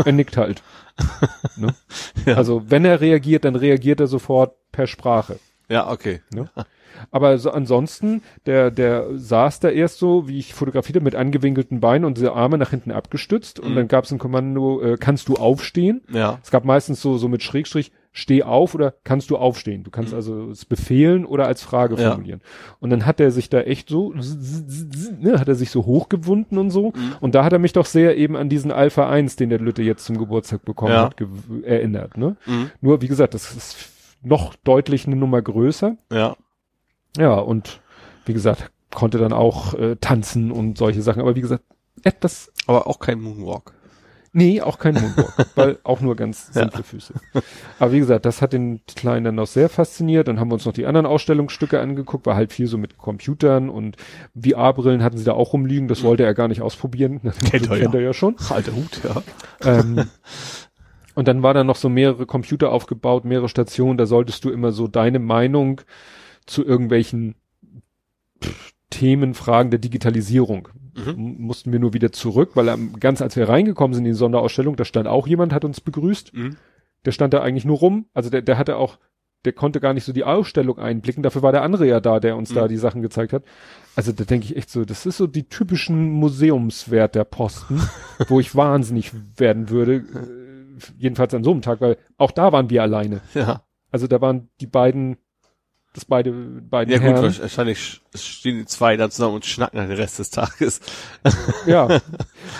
er 0.05 0.11
nickt 0.11 0.37
halt. 0.37 0.61
ne? 1.57 1.73
Ja. 2.25 2.35
Also 2.35 2.69
wenn 2.69 2.85
er 2.85 3.01
reagiert, 3.01 3.45
dann 3.45 3.55
reagiert 3.55 3.99
er 3.99 4.07
sofort 4.07 4.53
per 4.71 4.85
Sprache. 4.85 5.39
Ja, 5.69 5.89
okay. 5.89 6.21
Aber 7.09 7.37
so 7.37 7.51
ansonsten, 7.51 8.21
der, 8.45 8.69
der 8.69 9.17
saß 9.17 9.61
da 9.61 9.69
erst 9.69 9.97
so, 9.99 10.27
wie 10.27 10.37
ich 10.39 10.53
fotografierte, 10.53 10.99
mit 10.99 11.15
angewinkelten 11.15 11.79
Beinen 11.79 12.03
und 12.03 12.17
diese 12.17 12.33
Arme 12.33 12.57
nach 12.57 12.71
hinten 12.71 12.91
abgestützt. 12.91 13.59
Und 13.61 13.71
Mhm. 13.71 13.75
dann 13.75 13.87
gab 13.87 14.03
es 14.03 14.11
ein 14.11 14.19
Kommando, 14.19 14.81
äh, 14.81 14.97
kannst 14.99 15.29
du 15.29 15.35
aufstehen? 15.35 16.01
Ja. 16.11 16.39
Es 16.43 16.51
gab 16.51 16.65
meistens 16.65 17.01
so, 17.01 17.17
so 17.17 17.29
mit 17.29 17.41
Schrägstrich, 17.41 17.93
steh 18.13 18.43
auf 18.43 18.75
oder 18.75 18.93
kannst 19.03 19.29
du 19.29 19.37
aufstehen? 19.37 19.83
Du 19.83 19.91
kannst 19.91 20.11
Mhm. 20.11 20.15
also 20.17 20.49
es 20.49 20.65
befehlen 20.65 21.25
oder 21.25 21.47
als 21.47 21.61
Frage 21.63 21.95
Ja. 21.95 22.09
formulieren. 22.11 22.41
Und 22.79 22.89
dann 22.89 23.05
hat 23.05 23.19
er 23.19 23.31
sich 23.31 23.49
da 23.49 23.61
echt 23.61 23.89
so, 23.89 24.13
ne, 25.19 25.39
hat 25.39 25.47
er 25.47 25.55
sich 25.55 25.71
so 25.71 25.85
hochgewunden 25.85 26.57
und 26.57 26.71
so. 26.71 26.89
Mhm. 26.89 27.13
Und 27.21 27.35
da 27.35 27.43
hat 27.43 27.53
er 27.53 27.59
mich 27.59 27.73
doch 27.73 27.85
sehr 27.85 28.17
eben 28.17 28.35
an 28.35 28.49
diesen 28.49 28.71
Alpha 28.71 29.09
1, 29.09 29.35
den 29.37 29.49
der 29.49 29.59
Lütte 29.59 29.81
jetzt 29.81 30.05
zum 30.05 30.17
Geburtstag 30.17 30.65
bekommen 30.65 30.91
Ja. 30.93 31.03
hat, 31.05 31.15
erinnert, 31.63 32.17
ne? 32.17 32.35
Mhm. 32.45 32.71
Nur, 32.81 33.01
wie 33.01 33.07
gesagt, 33.07 33.33
das 33.33 33.55
ist 33.55 33.77
noch 34.23 34.55
deutlich 34.63 35.07
eine 35.07 35.15
Nummer 35.15 35.41
größer. 35.41 35.95
Ja. 36.11 36.35
Ja, 37.17 37.33
und 37.35 37.81
wie 38.25 38.33
gesagt, 38.33 38.71
konnte 38.93 39.17
dann 39.17 39.33
auch 39.33 39.73
äh, 39.73 39.95
tanzen 39.95 40.51
und 40.51 40.77
solche 40.77 41.01
Sachen. 41.01 41.21
Aber 41.21 41.35
wie 41.35 41.41
gesagt, 41.41 41.63
etwas, 42.03 42.51
Aber 42.67 42.87
auch 42.87 42.99
kein 42.99 43.21
Moonwalk. 43.21 43.73
Nee, 44.33 44.61
auch 44.61 44.79
kein 44.79 44.95
Moonwalk, 44.95 45.33
weil 45.55 45.79
auch 45.83 46.01
nur 46.01 46.15
ganz 46.15 46.53
simple 46.53 46.83
Füße. 46.83 47.13
Aber 47.79 47.91
wie 47.91 47.99
gesagt, 47.99 48.25
das 48.25 48.41
hat 48.41 48.53
den 48.53 48.81
Kleinen 48.95 49.25
dann 49.25 49.35
noch 49.35 49.47
sehr 49.47 49.69
fasziniert. 49.69 50.27
Dann 50.27 50.39
haben 50.39 50.49
wir 50.49 50.55
uns 50.55 50.65
noch 50.65 50.73
die 50.73 50.85
anderen 50.85 51.05
Ausstellungsstücke 51.05 51.79
angeguckt, 51.79 52.25
war 52.25 52.35
halt 52.35 52.53
viel 52.53 52.67
so 52.67 52.77
mit 52.77 52.97
Computern 52.97 53.69
und 53.69 53.97
VR-Brillen 54.35 55.03
hatten 55.03 55.17
sie 55.17 55.23
da 55.23 55.33
auch 55.33 55.53
rumliegen. 55.53 55.87
Das 55.87 56.03
wollte 56.03 56.23
er 56.23 56.33
gar 56.33 56.47
nicht 56.47 56.61
ausprobieren. 56.61 57.21
Kennt 57.49 57.69
er 57.69 57.77
ja. 57.77 57.83
kennt 57.83 57.95
er 57.95 58.01
ja 58.01 58.13
schon. 58.13 58.35
Alter 58.49 58.75
Hut, 58.75 59.01
ja. 59.03 59.23
Ähm, 59.63 60.05
und 61.15 61.27
dann 61.27 61.43
war 61.43 61.53
da 61.53 61.63
noch 61.63 61.75
so 61.75 61.89
mehrere 61.89 62.25
Computer 62.25 62.71
aufgebaut, 62.71 63.25
mehrere 63.25 63.49
Stationen. 63.49 63.97
Da 63.97 64.05
solltest 64.05 64.45
du 64.45 64.49
immer 64.49 64.71
so 64.71 64.87
deine 64.87 65.19
Meinung 65.19 65.81
zu 66.45 66.65
irgendwelchen 66.65 67.35
pff, 68.91 68.99
Themen, 68.99 69.33
Fragen 69.33 69.69
der 69.71 69.79
Digitalisierung. 69.79 70.67
M- 70.95 71.35
Mussten 71.39 71.71
wir 71.71 71.79
nur 71.79 71.93
wieder 71.93 72.11
zurück, 72.11 72.51
weil 72.55 72.77
ganz 72.99 73.21
als 73.21 73.35
wir 73.35 73.47
reingekommen 73.49 73.93
sind 73.93 74.05
in 74.05 74.11
die 74.11 74.17
Sonderausstellung, 74.17 74.75
da 74.75 74.85
stand 74.85 75.07
auch 75.07 75.27
jemand, 75.27 75.53
hat 75.53 75.63
uns 75.65 75.81
begrüßt. 75.81 76.33
Mhm. 76.33 76.57
Der 77.05 77.11
stand 77.11 77.33
da 77.33 77.41
eigentlich 77.41 77.65
nur 77.65 77.77
rum. 77.77 78.05
Also 78.13 78.29
der, 78.29 78.41
der 78.41 78.57
hatte 78.57 78.75
auch, 78.75 78.97
der 79.45 79.53
konnte 79.53 79.79
gar 79.79 79.93
nicht 79.93 80.03
so 80.03 80.13
die 80.13 80.23
Ausstellung 80.25 80.77
einblicken. 80.77 81.23
Dafür 81.23 81.41
war 81.41 81.51
der 81.51 81.63
andere 81.63 81.87
ja 81.87 81.99
da, 81.99 82.19
der 82.19 82.35
uns 82.35 82.53
da 82.53 82.65
Mhm. 82.65 82.67
die 82.69 82.77
Sachen 82.77 83.01
gezeigt 83.01 83.33
hat. 83.33 83.43
Also 83.95 84.11
da 84.11 84.23
denke 84.25 84.45
ich 84.45 84.55
echt 84.55 84.69
so, 84.69 84.85
das 84.85 85.05
ist 85.05 85.17
so 85.17 85.25
die 85.27 85.47
typischen 85.49 86.11
Museumswert 86.11 87.15
der 87.15 87.23
Posten, 87.23 87.81
wo 88.27 88.39
ich 88.39 88.55
wahnsinnig 88.55 89.11
werden 89.37 89.69
würde. 89.69 89.95
Äh, 89.95 90.81
jedenfalls 90.97 91.33
an 91.33 91.43
so 91.43 91.51
einem 91.51 91.61
Tag, 91.61 91.81
weil 91.81 91.97
auch 92.17 92.31
da 92.31 92.51
waren 92.51 92.69
wir 92.69 92.81
alleine. 92.83 93.21
Ja. 93.33 93.63
Also 93.91 94.07
da 94.07 94.21
waren 94.21 94.49
die 94.59 94.67
beiden, 94.67 95.17
das 95.93 96.05
beide, 96.05 96.31
beiden 96.31 96.91
Ja 96.93 96.99
gut, 96.99 97.07
Herren. 97.07 97.39
wahrscheinlich 97.39 97.77
sch- 97.79 98.17
stehen 98.17 98.57
die 98.57 98.65
zwei 98.65 98.95
da 98.97 99.09
zusammen 99.09 99.35
und 99.35 99.45
schnacken 99.45 99.77
dann 99.77 99.89
den 99.89 99.97
Rest 99.97 100.19
des 100.19 100.29
Tages. 100.29 100.79
Ja. 101.65 101.99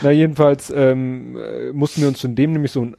Na, 0.03 0.11
jedenfalls 0.11 0.69
ähm, 0.76 1.38
äh, 1.38 1.72
mussten 1.72 2.01
wir 2.01 2.08
uns 2.10 2.22
von 2.22 2.35
dem 2.35 2.51
nämlich 2.53 2.72
so 2.72 2.82
einen 2.82 2.95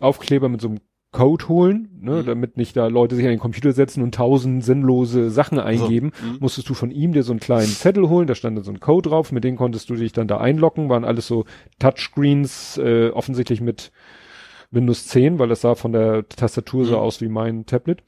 Aufkleber 0.00 0.48
mit 0.48 0.60
so 0.60 0.68
einem 0.68 0.78
Code 1.12 1.46
holen, 1.48 1.88
ne, 2.00 2.22
Mhm. 2.22 2.26
damit 2.26 2.56
nicht 2.56 2.76
da 2.76 2.88
Leute 2.88 3.14
sich 3.14 3.24
an 3.24 3.30
den 3.30 3.38
Computer 3.38 3.72
setzen 3.72 4.02
und 4.02 4.16
tausend 4.16 4.64
sinnlose 4.64 5.30
Sachen 5.30 5.60
eingeben. 5.60 6.10
mhm. 6.20 6.38
Musstest 6.40 6.68
du 6.68 6.74
von 6.74 6.90
ihm 6.90 7.12
dir 7.12 7.22
so 7.22 7.32
einen 7.32 7.38
kleinen 7.40 7.68
Zettel 7.68 8.08
holen, 8.08 8.26
da 8.26 8.34
stand 8.34 8.56
dann 8.56 8.64
so 8.64 8.72
ein 8.72 8.80
Code 8.80 9.08
drauf, 9.10 9.30
mit 9.30 9.44
dem 9.44 9.54
konntest 9.56 9.88
du 9.88 9.94
dich 9.94 10.12
dann 10.12 10.26
da 10.26 10.38
einloggen, 10.38 10.88
waren 10.88 11.04
alles 11.04 11.26
so 11.28 11.44
Touchscreens, 11.78 12.78
äh, 12.78 13.10
offensichtlich 13.10 13.60
mit 13.60 13.92
Windows 14.74 15.06
10, 15.08 15.38
weil 15.38 15.48
das 15.48 15.60
sah 15.62 15.74
von 15.74 15.92
der 15.92 16.28
Tastatur 16.28 16.84
so 16.84 16.92
Mhm. 16.96 16.98
aus 17.00 17.20
wie 17.20 17.28
mein 17.28 17.66
Tablet. 17.66 18.02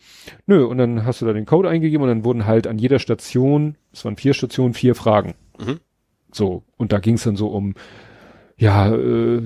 Nö, 0.46 0.64
und 0.64 0.78
dann 0.78 1.04
hast 1.04 1.22
du 1.22 1.26
da 1.26 1.32
den 1.32 1.46
Code 1.46 1.68
eingegeben 1.68 2.02
und 2.02 2.08
dann 2.08 2.24
wurden 2.24 2.46
halt 2.46 2.66
an 2.66 2.78
jeder 2.78 2.98
Station, 2.98 3.76
es 3.92 4.04
waren 4.04 4.16
vier 4.16 4.34
Stationen, 4.34 4.74
vier 4.74 4.94
Fragen. 4.94 5.34
Mhm. 5.58 5.80
So, 6.32 6.64
und 6.76 6.92
da 6.92 6.98
ging 6.98 7.14
es 7.14 7.24
dann 7.24 7.36
so 7.36 7.48
um, 7.48 7.74
ja, 8.58 8.94
äh, 8.94 9.40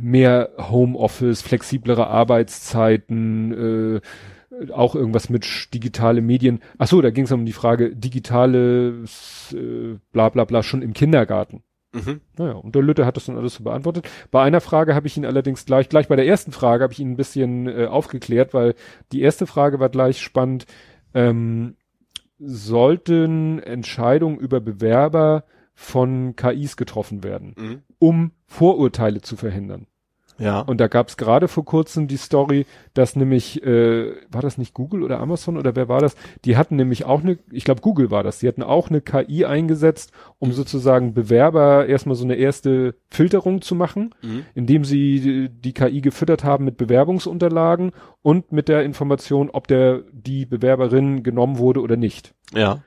mehr 0.00 0.50
Homeoffice, 0.58 1.42
flexiblere 1.42 2.06
Arbeitszeiten, 2.08 4.00
äh, 4.00 4.72
auch 4.72 4.94
irgendwas 4.96 5.28
mit 5.30 5.72
digitale 5.72 6.20
Medien. 6.20 6.60
Ach 6.78 6.88
so, 6.88 7.00
da 7.00 7.10
ging 7.10 7.24
es 7.24 7.32
um 7.32 7.46
die 7.46 7.52
Frage 7.52 7.94
digitale 7.94 9.04
äh, 9.52 9.96
bla 10.12 10.28
bla 10.30 10.44
bla 10.44 10.62
schon 10.62 10.82
im 10.82 10.94
Kindergarten. 10.94 11.62
Mhm. 11.92 12.20
Naja, 12.36 12.52
und 12.52 12.74
der 12.74 12.82
Lütte 12.82 13.06
hat 13.06 13.16
das 13.16 13.24
dann 13.26 13.38
alles 13.38 13.54
so 13.54 13.64
beantwortet. 13.64 14.08
Bei 14.30 14.42
einer 14.42 14.60
Frage 14.60 14.94
habe 14.94 15.06
ich 15.06 15.16
ihn 15.16 15.24
allerdings 15.24 15.64
gleich, 15.64 15.88
gleich 15.88 16.08
bei 16.08 16.16
der 16.16 16.26
ersten 16.26 16.52
Frage 16.52 16.82
habe 16.84 16.92
ich 16.92 17.00
ihn 17.00 17.12
ein 17.12 17.16
bisschen 17.16 17.66
äh, 17.66 17.86
aufgeklärt, 17.86 18.52
weil 18.52 18.74
die 19.12 19.22
erste 19.22 19.46
Frage 19.46 19.80
war 19.80 19.88
gleich 19.88 20.20
spannend. 20.20 20.66
Ähm, 21.14 21.76
sollten 22.38 23.58
Entscheidungen 23.60 24.38
über 24.38 24.60
Bewerber 24.60 25.44
von 25.74 26.36
KIs 26.36 26.76
getroffen 26.76 27.22
werden, 27.24 27.54
Mhm. 27.56 27.82
um 27.98 28.32
Vorurteile 28.46 29.20
zu 29.20 29.36
verhindern? 29.36 29.86
Ja. 30.38 30.60
Und 30.60 30.80
da 30.80 30.86
gab 30.86 31.08
es 31.08 31.16
gerade 31.16 31.48
vor 31.48 31.64
kurzem 31.64 32.06
die 32.06 32.16
Story, 32.16 32.64
dass 32.94 33.16
nämlich, 33.16 33.62
äh, 33.64 34.12
war 34.30 34.40
das 34.40 34.56
nicht 34.56 34.72
Google 34.72 35.02
oder 35.02 35.18
Amazon 35.20 35.56
oder 35.56 35.74
wer 35.74 35.88
war 35.88 36.00
das? 36.00 36.14
Die 36.44 36.56
hatten 36.56 36.76
nämlich 36.76 37.04
auch 37.04 37.22
eine, 37.22 37.38
ich 37.50 37.64
glaube 37.64 37.80
Google 37.80 38.10
war 38.10 38.22
das, 38.22 38.38
die 38.38 38.46
hatten 38.48 38.62
auch 38.62 38.88
eine 38.88 39.00
KI 39.00 39.44
eingesetzt, 39.44 40.12
um 40.38 40.52
sozusagen 40.52 41.12
Bewerber 41.12 41.86
erstmal 41.86 42.14
so 42.14 42.24
eine 42.24 42.36
erste 42.36 42.94
Filterung 43.10 43.62
zu 43.62 43.74
machen, 43.74 44.14
Mhm. 44.22 44.44
indem 44.54 44.84
sie 44.84 45.20
die, 45.20 45.48
die 45.48 45.72
KI 45.74 46.00
gefüttert 46.00 46.44
haben 46.44 46.64
mit 46.64 46.76
Bewerbungsunterlagen 46.76 47.90
und 48.22 48.52
mit 48.52 48.68
der 48.68 48.84
Information, 48.84 49.50
ob 49.50 49.66
der 49.66 50.02
die 50.12 50.46
Bewerberin 50.46 51.22
genommen 51.22 51.58
wurde 51.58 51.80
oder 51.80 51.96
nicht. 51.96 52.34
Ja. 52.54 52.82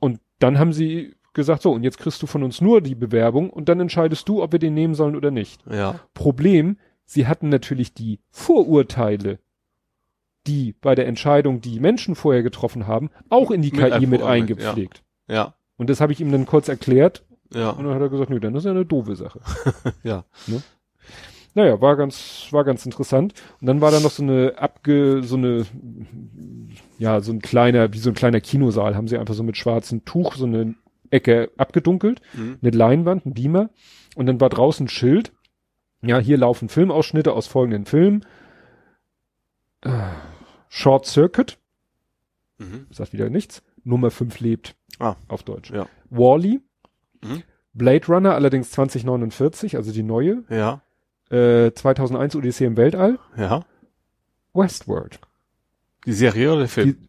Und 0.00 0.20
dann 0.38 0.58
haben 0.58 0.72
sie 0.72 1.16
gesagt, 1.34 1.62
so, 1.62 1.72
und 1.72 1.82
jetzt 1.82 1.98
kriegst 1.98 2.22
du 2.22 2.26
von 2.26 2.42
uns 2.42 2.60
nur 2.60 2.80
die 2.80 2.94
Bewerbung 2.94 3.50
und 3.50 3.68
dann 3.68 3.80
entscheidest 3.80 4.28
du, 4.28 4.42
ob 4.42 4.52
wir 4.52 4.58
den 4.58 4.74
nehmen 4.74 4.94
sollen 4.94 5.16
oder 5.16 5.30
nicht. 5.30 5.60
Ja. 5.70 6.00
Problem, 6.14 6.78
sie 7.04 7.26
hatten 7.26 7.48
natürlich 7.48 7.94
die 7.94 8.20
Vorurteile, 8.30 9.38
die 10.46 10.74
bei 10.80 10.94
der 10.94 11.06
Entscheidung, 11.06 11.60
die 11.60 11.78
Menschen 11.80 12.14
vorher 12.14 12.42
getroffen 12.42 12.86
haben, 12.86 13.10
auch 13.28 13.50
in 13.50 13.62
die 13.62 13.70
Mit 13.70 13.92
KI 13.92 14.06
mit 14.06 14.22
eingepflegt. 14.22 15.02
Ja. 15.28 15.54
Und 15.76 15.90
das 15.90 16.00
habe 16.00 16.12
ich 16.12 16.20
ihm 16.20 16.32
dann 16.32 16.46
kurz 16.46 16.68
erklärt 16.68 17.22
Ja. 17.52 17.70
und 17.70 17.84
dann 17.84 17.94
hat 17.94 18.00
er 18.00 18.08
gesagt, 18.08 18.30
nö, 18.30 18.40
dann 18.40 18.54
ist 18.54 18.64
ja 18.64 18.70
eine 18.70 18.84
doofe 18.86 19.14
Sache. 19.16 19.40
Ja. 20.02 20.24
Naja, 21.54 21.80
war 21.80 21.96
ganz, 21.96 22.46
war 22.50 22.62
ganz 22.64 22.84
interessant. 22.86 23.34
Und 23.60 23.66
dann 23.66 23.80
war 23.80 23.90
da 23.90 24.00
noch 24.00 24.10
so 24.10 24.22
eine 24.22 24.54
abge, 24.58 25.22
so 25.24 25.36
eine, 25.36 25.66
ja, 26.98 27.20
so 27.20 27.32
ein 27.32 27.40
kleiner, 27.40 27.92
wie 27.92 27.98
so 27.98 28.10
ein 28.10 28.14
kleiner 28.14 28.40
Kinosaal, 28.40 28.94
haben 28.94 29.08
sie 29.08 29.18
einfach 29.18 29.34
so 29.34 29.42
mit 29.42 29.56
schwarzem 29.56 30.04
Tuch 30.04 30.34
so 30.36 30.46
eine 30.46 30.74
Ecke 31.10 31.50
abgedunkelt, 31.56 32.20
Mhm. 32.34 32.58
eine 32.62 32.70
Leinwand, 32.70 33.26
ein 33.26 33.34
Beamer. 33.34 33.70
Und 34.16 34.26
dann 34.26 34.40
war 34.40 34.48
draußen 34.48 34.86
ein 34.86 34.88
Schild. 34.88 35.32
Ja, 36.02 36.18
hier 36.18 36.38
laufen 36.38 36.68
Filmausschnitte 36.68 37.32
aus 37.32 37.46
folgenden 37.46 37.84
Filmen. 37.86 38.24
Äh, 39.82 39.90
Short 40.68 41.06
Circuit, 41.06 41.58
Mhm. 42.58 42.86
sagt 42.90 43.12
wieder 43.12 43.30
nichts. 43.30 43.62
Nummer 43.84 44.10
5 44.10 44.40
lebt. 44.40 44.74
Ah. 44.98 45.16
Auf 45.28 45.42
Deutsch. 45.44 45.70
Ja. 45.70 45.86
Wally. 46.10 46.60
Mhm. 47.22 47.42
Blade 47.72 48.06
Runner, 48.08 48.34
allerdings 48.34 48.70
2049, 48.72 49.76
also 49.76 49.92
die 49.92 50.02
neue. 50.02 50.44
Ja. 50.50 50.82
Äh, 51.30 51.72
2001 51.72 52.34
Odyssee 52.34 52.64
im 52.64 52.76
Weltall. 52.76 53.18
Ja. 53.36 53.64
Westworld. 54.54 55.20
Die 56.06 56.12
Serie 56.12 56.50
oder 56.50 56.60
der 56.60 56.68
Film? 56.68 57.07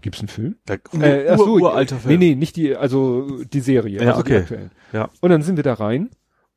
Gibt's 0.00 0.18
einen 0.20 0.28
Film? 0.28 0.56
Der 0.66 0.80
Äh, 1.00 1.28
ach 1.30 1.38
so, 1.38 1.54
uralter 1.54 1.96
Film. 1.96 2.18
Nee, 2.18 2.28
nee, 2.30 2.34
nicht 2.34 2.56
die, 2.56 2.76
also 2.76 3.44
die 3.44 3.60
Serie. 3.60 4.02
Ja, 4.02 4.12
also 4.12 4.22
die 4.22 4.32
okay. 4.32 4.40
aktuellen. 4.42 4.70
Ja. 4.92 5.08
Und 5.20 5.30
dann 5.30 5.42
sind 5.42 5.56
wir 5.56 5.62
da 5.62 5.74
rein 5.74 6.10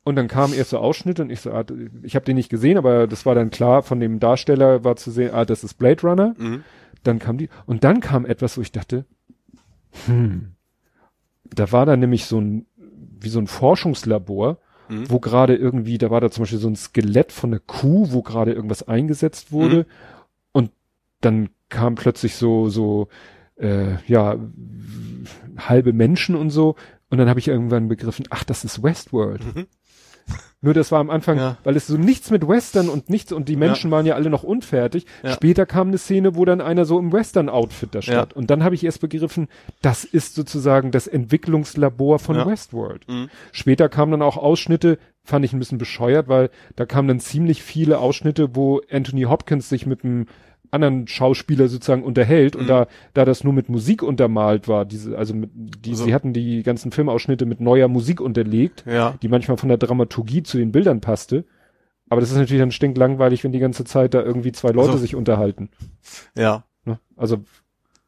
und 0.03 0.15
dann 0.15 0.27
kamen 0.27 0.53
erst 0.53 0.71
so 0.71 0.79
Ausschnitte 0.79 1.21
und 1.21 1.29
ich 1.29 1.41
so, 1.41 1.51
ah, 1.51 1.63
ich 2.01 2.15
habe 2.15 2.25
den 2.25 2.35
nicht 2.35 2.49
gesehen, 2.49 2.77
aber 2.77 3.07
das 3.07 3.25
war 3.25 3.35
dann 3.35 3.49
klar, 3.49 3.83
von 3.83 3.99
dem 3.99 4.19
Darsteller 4.19 4.83
war 4.83 4.95
zu 4.95 5.11
sehen, 5.11 5.33
ah, 5.33 5.45
das 5.45 5.63
ist 5.63 5.75
Blade 5.75 6.01
Runner. 6.01 6.33
Mhm. 6.37 6.63
Dann 7.03 7.19
kam 7.19 7.37
die, 7.37 7.49
und 7.65 7.83
dann 7.83 7.99
kam 7.99 8.25
etwas, 8.25 8.57
wo 8.57 8.61
ich 8.61 8.71
dachte, 8.71 9.05
hm, 10.07 10.53
da 11.43 11.71
war 11.71 11.85
da 11.85 11.95
nämlich 11.95 12.25
so 12.25 12.39
ein, 12.41 12.65
wie 12.75 13.29
so 13.29 13.39
ein 13.39 13.47
Forschungslabor, 13.47 14.59
Mhm. 14.89 15.09
wo 15.09 15.19
gerade 15.19 15.53
irgendwie, 15.53 15.97
da 15.97 16.09
war 16.09 16.21
da 16.21 16.31
zum 16.31 16.43
Beispiel 16.43 16.59
so 16.59 16.69
ein 16.69 16.77
Skelett 16.77 17.33
von 17.33 17.49
einer 17.49 17.59
Kuh, 17.59 18.07
wo 18.11 18.21
gerade 18.21 18.53
irgendwas 18.53 18.87
eingesetzt 18.87 19.51
wurde. 19.51 19.85
Und 20.53 20.71
dann 21.19 21.49
kam 21.69 21.95
plötzlich 21.95 22.35
so, 22.35 22.69
so, 22.69 23.07
äh, 23.57 23.95
ja, 24.07 24.35
halbe 25.57 25.93
Menschen 25.93 26.35
und 26.35 26.49
so. 26.49 26.75
Und 27.09 27.17
dann 27.17 27.29
habe 27.29 27.39
ich 27.39 27.47
irgendwann 27.47 27.87
begriffen, 27.87 28.25
ach, 28.29 28.43
das 28.43 28.63
ist 28.65 28.83
Westworld. 28.83 29.43
Mhm. 29.55 29.67
Nur 30.61 30.73
das 30.73 30.91
war 30.91 30.99
am 30.99 31.09
Anfang, 31.09 31.37
Ja. 31.37 31.57
weil 31.63 31.75
es 31.77 31.87
so 31.87 31.97
nichts 31.97 32.31
mit 32.31 32.45
Western 32.47 32.89
und 32.89 33.09
nichts, 33.09 33.31
und 33.31 33.47
die 33.47 33.55
Menschen 33.55 33.91
waren 33.91 34.05
ja 34.05 34.15
alle 34.15 34.29
noch 34.29 34.43
unfertig. 34.43 35.05
Ja. 35.23 35.31
Später 35.31 35.65
kam 35.65 35.87
eine 35.89 35.97
Szene, 35.99 36.35
wo 36.35 36.45
dann 36.45 36.61
einer 36.61 36.83
so 36.83 36.97
im 36.99 37.13
Western-Outfit 37.13 37.93
da 37.93 38.01
stand. 38.01 38.31
Ja. 38.33 38.37
Und 38.37 38.49
dann 38.49 38.63
habe 38.63 38.73
ich 38.75 38.83
erst 38.83 38.99
begriffen, 38.99 39.47
das 39.81 40.03
ist 40.03 40.35
sozusagen 40.35 40.91
das 40.91 41.07
Entwicklungslabor 41.07 42.19
von 42.19 42.35
Ja. 42.35 42.45
Westworld. 42.47 43.07
Mhm. 43.07 43.29
Später 43.51 43.87
kamen 43.87 44.11
dann 44.11 44.21
auch 44.23 44.35
Ausschnitte, 44.35 44.97
fand 45.23 45.45
ich 45.45 45.53
ein 45.53 45.59
bisschen 45.59 45.77
bescheuert, 45.77 46.27
weil 46.27 46.49
da 46.75 46.85
kamen 46.85 47.07
dann 47.07 47.19
ziemlich 47.19 47.61
viele 47.63 47.99
Ausschnitte, 47.99 48.55
wo 48.55 48.81
Anthony 48.91 49.23
Hopkins 49.23 49.69
sich 49.69 49.85
mit 49.85 50.03
einem 50.03 50.25
anderen 50.71 51.07
Schauspieler 51.07 51.67
sozusagen 51.67 52.03
unterhält 52.03 52.55
und 52.55 52.63
Mhm. 52.63 52.67
da 52.67 52.87
da 53.13 53.25
das 53.25 53.43
nur 53.43 53.53
mit 53.53 53.69
Musik 53.69 54.03
untermalt 54.03 54.67
war, 54.67 54.85
diese 54.85 55.17
also 55.17 55.33
mit, 55.33 55.49
die 55.53 55.95
So. 55.95 56.05
sie 56.05 56.13
hatten 56.13 56.33
die 56.33 56.63
ganzen 56.63 56.91
Filmausschnitte 56.91 57.45
mit 57.45 57.59
neuer 57.61 57.87
Musik 57.87 58.21
unterlegt, 58.21 58.83
Ja. 58.87 59.15
die 59.21 59.27
manchmal 59.29 59.57
von 59.57 59.69
der 59.69 59.77
Dramaturgie 59.77 60.43
zu 60.43 60.57
den 60.57 60.71
Bildern 60.71 61.01
passte. 61.01 61.45
Aber 62.09 62.21
das 62.21 62.31
ist 62.31 62.37
natürlich 62.37 62.61
dann 62.61 62.71
stinklangweilig, 62.71 63.43
wenn 63.43 63.51
die 63.51 63.59
ganze 63.59 63.83
Zeit 63.83 64.13
da 64.13 64.21
irgendwie 64.21 64.51
zwei 64.53 64.69
Leute 64.71 64.93
So. 64.93 64.97
sich 64.97 65.15
unterhalten. 65.15 65.69
Ja. 66.37 66.63
Ne? 66.85 66.99
Also 67.17 67.39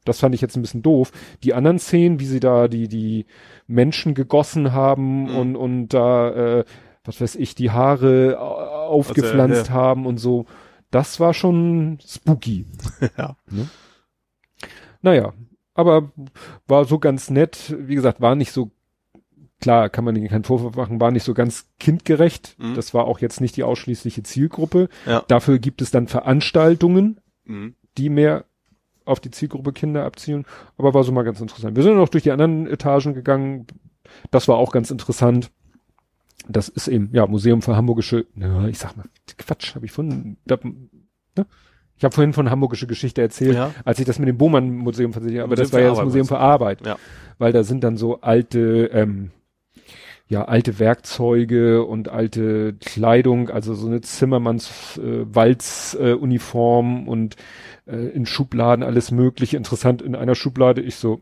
das 0.05 0.19
fand 0.21 0.33
ich 0.33 0.41
jetzt 0.41 0.55
ein 0.55 0.61
bisschen 0.61 0.81
doof. 0.81 1.11
Die 1.43 1.53
anderen 1.53 1.79
Szenen, 1.79 2.19
wie 2.19 2.25
sie 2.25 2.39
da 2.39 2.67
die 2.69 2.87
die 2.87 3.25
Menschen 3.67 4.13
gegossen 4.13 4.71
haben 4.73 5.23
Mhm. 5.23 5.35
und 5.35 5.55
und 5.55 5.87
da 5.89 6.59
äh, 6.59 6.65
was 7.03 7.19
weiß 7.21 7.35
ich 7.35 7.55
die 7.55 7.71
Haare 7.71 8.37
au- 8.39 8.55
aufgepflanzt 8.89 9.59
Also, 9.69 9.73
haben 9.73 10.05
und 10.05 10.17
so, 10.17 10.45
das 10.91 11.19
war 11.19 11.33
schon 11.33 11.99
spooky. 12.05 12.65
Ja. 13.17 13.35
Naja, 15.01 15.33
aber 15.73 16.11
war 16.67 16.85
so 16.85 16.99
ganz 16.99 17.29
nett. 17.29 17.75
Wie 17.79 17.95
gesagt, 17.95 18.21
war 18.21 18.35
nicht 18.35 18.51
so 18.51 18.71
klar, 19.61 19.89
kann 19.89 20.05
man 20.05 20.15
ihnen 20.15 20.27
keinen 20.29 20.43
Vorwurf 20.43 20.75
machen, 20.75 20.99
war 21.01 21.11
nicht 21.11 21.23
so 21.23 21.33
ganz 21.33 21.67
kindgerecht. 21.79 22.55
Mhm. 22.59 22.75
Das 22.75 22.93
war 22.93 23.05
auch 23.05 23.19
jetzt 23.19 23.41
nicht 23.41 23.55
die 23.57 23.63
ausschließliche 23.63 24.23
Zielgruppe. 24.23 24.89
Ja. 25.05 25.23
Dafür 25.27 25.59
gibt 25.59 25.81
es 25.81 25.91
dann 25.91 26.07
Veranstaltungen, 26.07 27.19
Mhm. 27.45 27.75
die 27.97 28.09
mehr 28.09 28.45
auf 29.05 29.19
die 29.19 29.31
Zielgruppe 29.31 29.73
Kinder 29.73 30.05
abzielen. 30.05 30.45
Aber 30.77 30.93
war 30.93 31.03
so 31.03 31.11
mal 31.11 31.23
ganz 31.23 31.41
interessant. 31.41 31.75
Wir 31.75 31.83
sind 31.83 31.95
noch 31.95 32.09
durch 32.09 32.23
die 32.23 32.31
anderen 32.31 32.67
Etagen 32.67 33.13
gegangen. 33.13 33.65
Das 34.31 34.47
war 34.47 34.57
auch 34.57 34.71
ganz 34.71 34.91
interessant. 34.91 35.51
Das 36.51 36.67
ist 36.67 36.87
eben, 36.87 37.09
ja, 37.13 37.27
Museum 37.27 37.61
für 37.61 37.75
Hamburgische, 37.75 38.25
ja, 38.35 38.67
ich 38.67 38.79
sag 38.79 38.97
mal, 38.97 39.05
Quatsch, 39.37 39.75
habe 39.75 39.85
ich 39.85 39.91
von, 39.91 40.37
da, 40.45 40.57
ne? 40.63 41.45
Ich 41.95 42.03
habe 42.05 42.15
vorhin 42.15 42.31
von 42.31 42.49
Hamburgische 42.49 42.87
Geschichte 42.87 43.21
erzählt, 43.21 43.55
Ja. 43.55 43.71
als 43.83 43.99
ich 43.99 44.05
das 44.05 44.19
mit 44.19 44.29
dem 44.29 44.37
Bohmann 44.37 44.71
Museum 44.71 45.11
versichert 45.11 45.43
aber 45.43 45.49
Museum 45.49 45.65
das 45.65 45.73
war 45.73 45.81
ja 45.81 45.89
das 45.89 46.01
Museum 46.01 46.27
für 46.27 46.39
Arbeit. 46.39 46.85
Ja. 46.85 46.97
Weil 47.37 47.51
da 47.51 47.63
sind 47.63 47.83
dann 47.83 47.97
so 47.97 48.21
alte, 48.21 48.89
ähm, 48.93 49.31
ja, 50.29 50.45
alte 50.45 50.79
Werkzeuge 50.79 51.83
und 51.83 52.07
alte 52.07 52.73
Kleidung, 52.79 53.49
also 53.49 53.73
so 53.73 53.87
eine 53.87 53.99
Zimmermanns 53.99 54.97
äh, 54.97 55.25
Walz 55.35 55.97
äh, 55.99 56.13
Uniform 56.13 57.07
und 57.09 57.35
äh, 57.85 57.97
in 57.97 58.25
Schubladen 58.25 58.83
alles 58.85 59.11
mögliche. 59.11 59.57
Interessant, 59.57 60.01
in 60.01 60.15
einer 60.15 60.35
Schublade 60.35 60.81
ich 60.81 60.95
so 60.95 61.21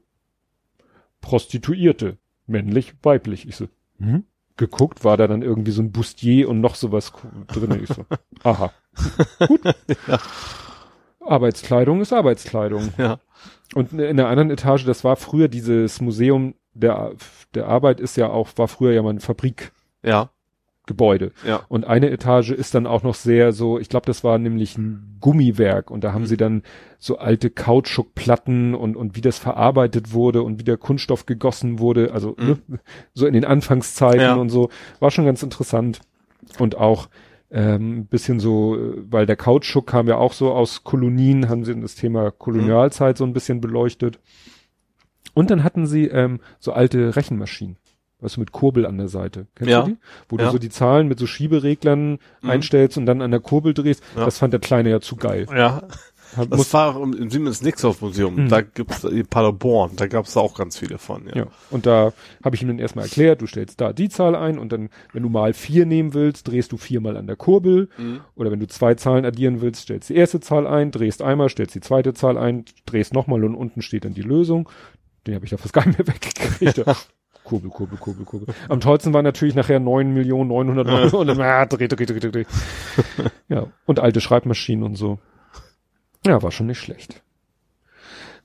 Prostituierte, 1.22 2.17
männlich, 2.45 2.93
weiblich. 3.01 3.47
Ich 3.47 3.56
so, 3.56 3.67
hm? 3.97 4.25
Geguckt, 4.57 5.03
war 5.03 5.17
da 5.17 5.27
dann 5.27 5.41
irgendwie 5.41 5.71
so 5.71 5.81
ein 5.81 5.91
Bustier 5.91 6.49
und 6.49 6.61
noch 6.61 6.75
sowas 6.75 7.13
drin. 7.47 7.83
Ich 7.83 7.89
so, 7.89 8.05
aha. 8.43 8.71
Gut. 9.47 9.61
Arbeitskleidung 11.19 12.01
ist 12.01 12.13
Arbeitskleidung. 12.13 12.93
Ja. 12.97 13.19
Und 13.75 13.93
in 13.93 14.17
der 14.17 14.27
anderen 14.27 14.49
Etage, 14.49 14.85
das 14.85 15.03
war 15.03 15.15
früher 15.15 15.47
dieses 15.47 16.01
Museum 16.01 16.55
der, 16.73 17.13
der 17.53 17.67
Arbeit 17.67 17.99
ist 17.99 18.17
ja 18.17 18.29
auch, 18.29 18.49
war 18.55 18.67
früher 18.67 18.93
ja 18.93 19.01
mal 19.01 19.11
ein 19.13 19.19
Fabrikgebäude. 19.19 19.73
Ja. 20.03 20.29
Ja. 21.45 21.61
Und 21.69 21.85
eine 21.85 22.09
Etage 22.09 22.51
ist 22.51 22.74
dann 22.75 22.88
auch 22.88 23.03
noch 23.03 23.16
sehr 23.16 23.51
so, 23.51 23.80
ich 23.80 23.90
glaube, 23.90 24.06
das 24.06 24.24
war 24.24 24.38
nämlich 24.38 24.77
ein 24.77 25.17
Gummiwerk 25.19 25.91
und 25.91 26.03
da 26.03 26.14
haben 26.14 26.22
Mhm. 26.24 26.27
sie 26.27 26.38
dann 26.38 26.64
so 26.99 27.17
alte 27.17 27.49
Kautschukplatten 27.49 28.74
und, 28.75 28.95
und 28.95 29.16
wie 29.16 29.22
das 29.22 29.38
verarbeitet 29.38 30.14
wurde 30.14 30.41
und 30.43 30.59
wie 30.59 30.64
der 30.64 30.77
Kunststoff 30.77 31.25
gegossen 31.25 31.80
wurde, 31.80 32.11
also 32.14 32.35
Mhm. 32.38 32.48
ne, 32.67 32.80
so 33.14 33.25
in 33.27 33.33
den 33.33 33.45
Anfangszeiten 33.45 34.22
Ja. 34.22 34.35
und 34.35 34.49
so, 34.49 34.69
war 34.99 35.11
schon 35.11 35.25
ganz 35.25 35.43
interessant. 35.43 35.99
Und 36.59 36.75
auch 36.77 37.09
ähm, 37.49 37.99
ein 37.99 38.06
bisschen 38.07 38.40
so, 38.41 38.77
weil 39.09 39.25
der 39.25 39.38
Kautschuk 39.38 39.88
kam 39.88 40.07
ja 40.07 40.17
auch 40.17 40.33
so 40.33 40.51
aus 40.51 40.83
Kolonien, 40.83 41.48
haben 41.48 41.64
sie 41.64 41.80
das 41.80 41.95
Thema 41.95 42.30
Kolonialzeit 42.30 43.17
so 43.17 43.24
ein 43.24 43.32
bisschen 43.33 43.61
beleuchtet. 43.61 44.19
Und 45.33 45.49
dann 45.49 45.64
hatten 45.64 45.85
sie 45.88 46.07
ähm, 46.07 46.40
so 46.59 46.74
alte 46.74 47.16
Rechenmaschinen. 47.16 47.77
Weißt 48.19 48.35
du, 48.37 48.39
mit 48.39 48.51
Kurbel 48.51 48.85
an 48.87 48.97
der 48.97 49.09
Seite. 49.09 49.45
Kennst 49.55 49.69
Ja. 49.71 49.81
du 49.83 49.91
die? 49.91 49.97
Wo 50.29 50.37
Ja. 50.37 50.45
du 50.45 50.51
so 50.53 50.57
die 50.57 50.69
Zahlen 50.69 51.07
mit 51.07 51.19
so 51.19 51.27
Schiebereglern 51.27 52.17
Mhm. 52.41 52.49
einstellst 52.49 52.97
und 52.97 53.05
dann 53.05 53.21
an 53.21 53.29
der 53.31 53.39
Kurbel 53.39 53.73
drehst. 53.75 54.01
Ja. 54.15 54.25
Das 54.25 54.39
fand 54.39 54.53
der 54.53 54.59
Kleine 54.59 54.89
ja 54.89 54.99
zu 55.01 55.15
geil. 55.17 55.45
Ja. 55.51 55.83
Hat, 56.35 56.51
Das 56.51 56.73
war 56.73 56.93
auch 56.97 57.01
im, 57.01 57.13
im 57.13 57.29
Siemens 57.29 57.61
Nixdorf 57.61 58.01
Museum. 58.01 58.35
Mhm. 58.35 58.49
Da 58.49 58.59
gibt's 58.61 59.03
in 59.05 59.25
Paderborn, 59.27 59.91
da 59.95 60.07
gab's 60.07 60.33
da 60.33 60.41
auch 60.41 60.55
ganz 60.57 60.77
viele 60.77 60.97
von, 60.97 61.25
ja. 61.27 61.35
ja. 61.37 61.47
Und 61.69 61.85
da 61.85 62.11
habe 62.43 62.53
ich 62.55 62.61
ihm 62.61 62.67
dann 62.67 62.79
erstmal 62.79 63.05
erklärt, 63.05 63.41
du 63.41 63.47
stellst 63.47 63.79
da 63.79 63.93
die 63.93 64.09
Zahl 64.09 64.35
ein 64.35 64.59
und 64.59 64.73
dann, 64.73 64.89
wenn 65.13 65.23
du 65.23 65.29
mal 65.29 65.53
vier 65.53 65.85
nehmen 65.85 66.13
willst, 66.13 66.49
drehst 66.49 66.73
du 66.73 66.77
viermal 66.77 67.15
an 67.15 67.27
der 67.27 67.37
Kurbel. 67.37 67.87
Mhm. 67.97 68.19
Oder 68.35 68.51
wenn 68.51 68.59
du 68.59 68.67
zwei 68.67 68.95
Zahlen 68.95 69.23
addieren 69.25 69.61
willst, 69.61 69.83
stellst 69.83 70.09
die 70.09 70.15
erste 70.15 70.41
Zahl 70.41 70.67
ein, 70.67 70.91
drehst 70.91 71.21
einmal, 71.21 71.47
stellst 71.49 71.75
die 71.75 71.79
zweite 71.81 72.13
Zahl 72.13 72.37
ein, 72.37 72.65
drehst 72.85 73.13
nochmal 73.13 73.45
und 73.45 73.55
unten 73.55 73.81
steht 73.81 74.03
dann 74.03 74.13
die 74.13 74.21
Lösung. 74.21 74.67
Den 75.27 75.35
habe 75.35 75.45
ich 75.45 75.51
da 75.51 75.57
fast 75.57 75.73
gar 75.73 75.87
nicht 75.87 75.97
mehr 75.97 76.07
weggekriegt. 76.13 76.83
Kurbel, 77.48 77.69
Kurbel, 77.69 77.98
Kurbel, 77.98 78.26
Kurbel. 78.26 78.53
Am 78.67 78.82
tollsten 78.82 79.14
war 79.14 79.24
natürlich 79.24 79.56
nachher 79.56 79.80
9.900.000 79.80 81.16
und 81.16 81.27
dann 81.27 81.40
ah, 81.40 81.66
dreh, 81.66 81.88
dreh, 81.88 82.06
dreh, 82.06 82.19
dreh, 82.19 82.32
dreh. 82.32 82.45
Ja, 83.48 83.67
und 83.85 84.01
alte 84.01 84.19
Schreibmaschinen 84.19 84.84
und 84.84 84.95
so. 84.95 85.17
Ja, 86.26 86.43
war 86.43 86.51
schon 86.51 86.67
nicht 86.67 86.80
schlecht. 86.80 87.24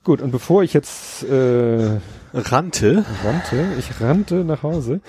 Gut, 0.05 0.23
und 0.23 0.31
bevor 0.31 0.63
ich 0.63 0.73
jetzt 0.73 1.25
äh, 1.25 1.99
Rante. 2.33 3.05
rannte, 3.25 3.67
ich 3.77 4.01
rannte 4.01 4.45
nach 4.45 4.63
Hause, 4.63 5.01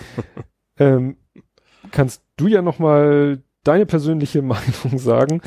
ähm, 0.79 1.17
kannst 1.91 2.23
du 2.35 2.47
ja 2.47 2.63
noch 2.63 2.79
mal 2.79 3.43
deine 3.63 3.85
persönliche 3.85 4.41
Meinung 4.41 4.97
sagen. 4.97 5.41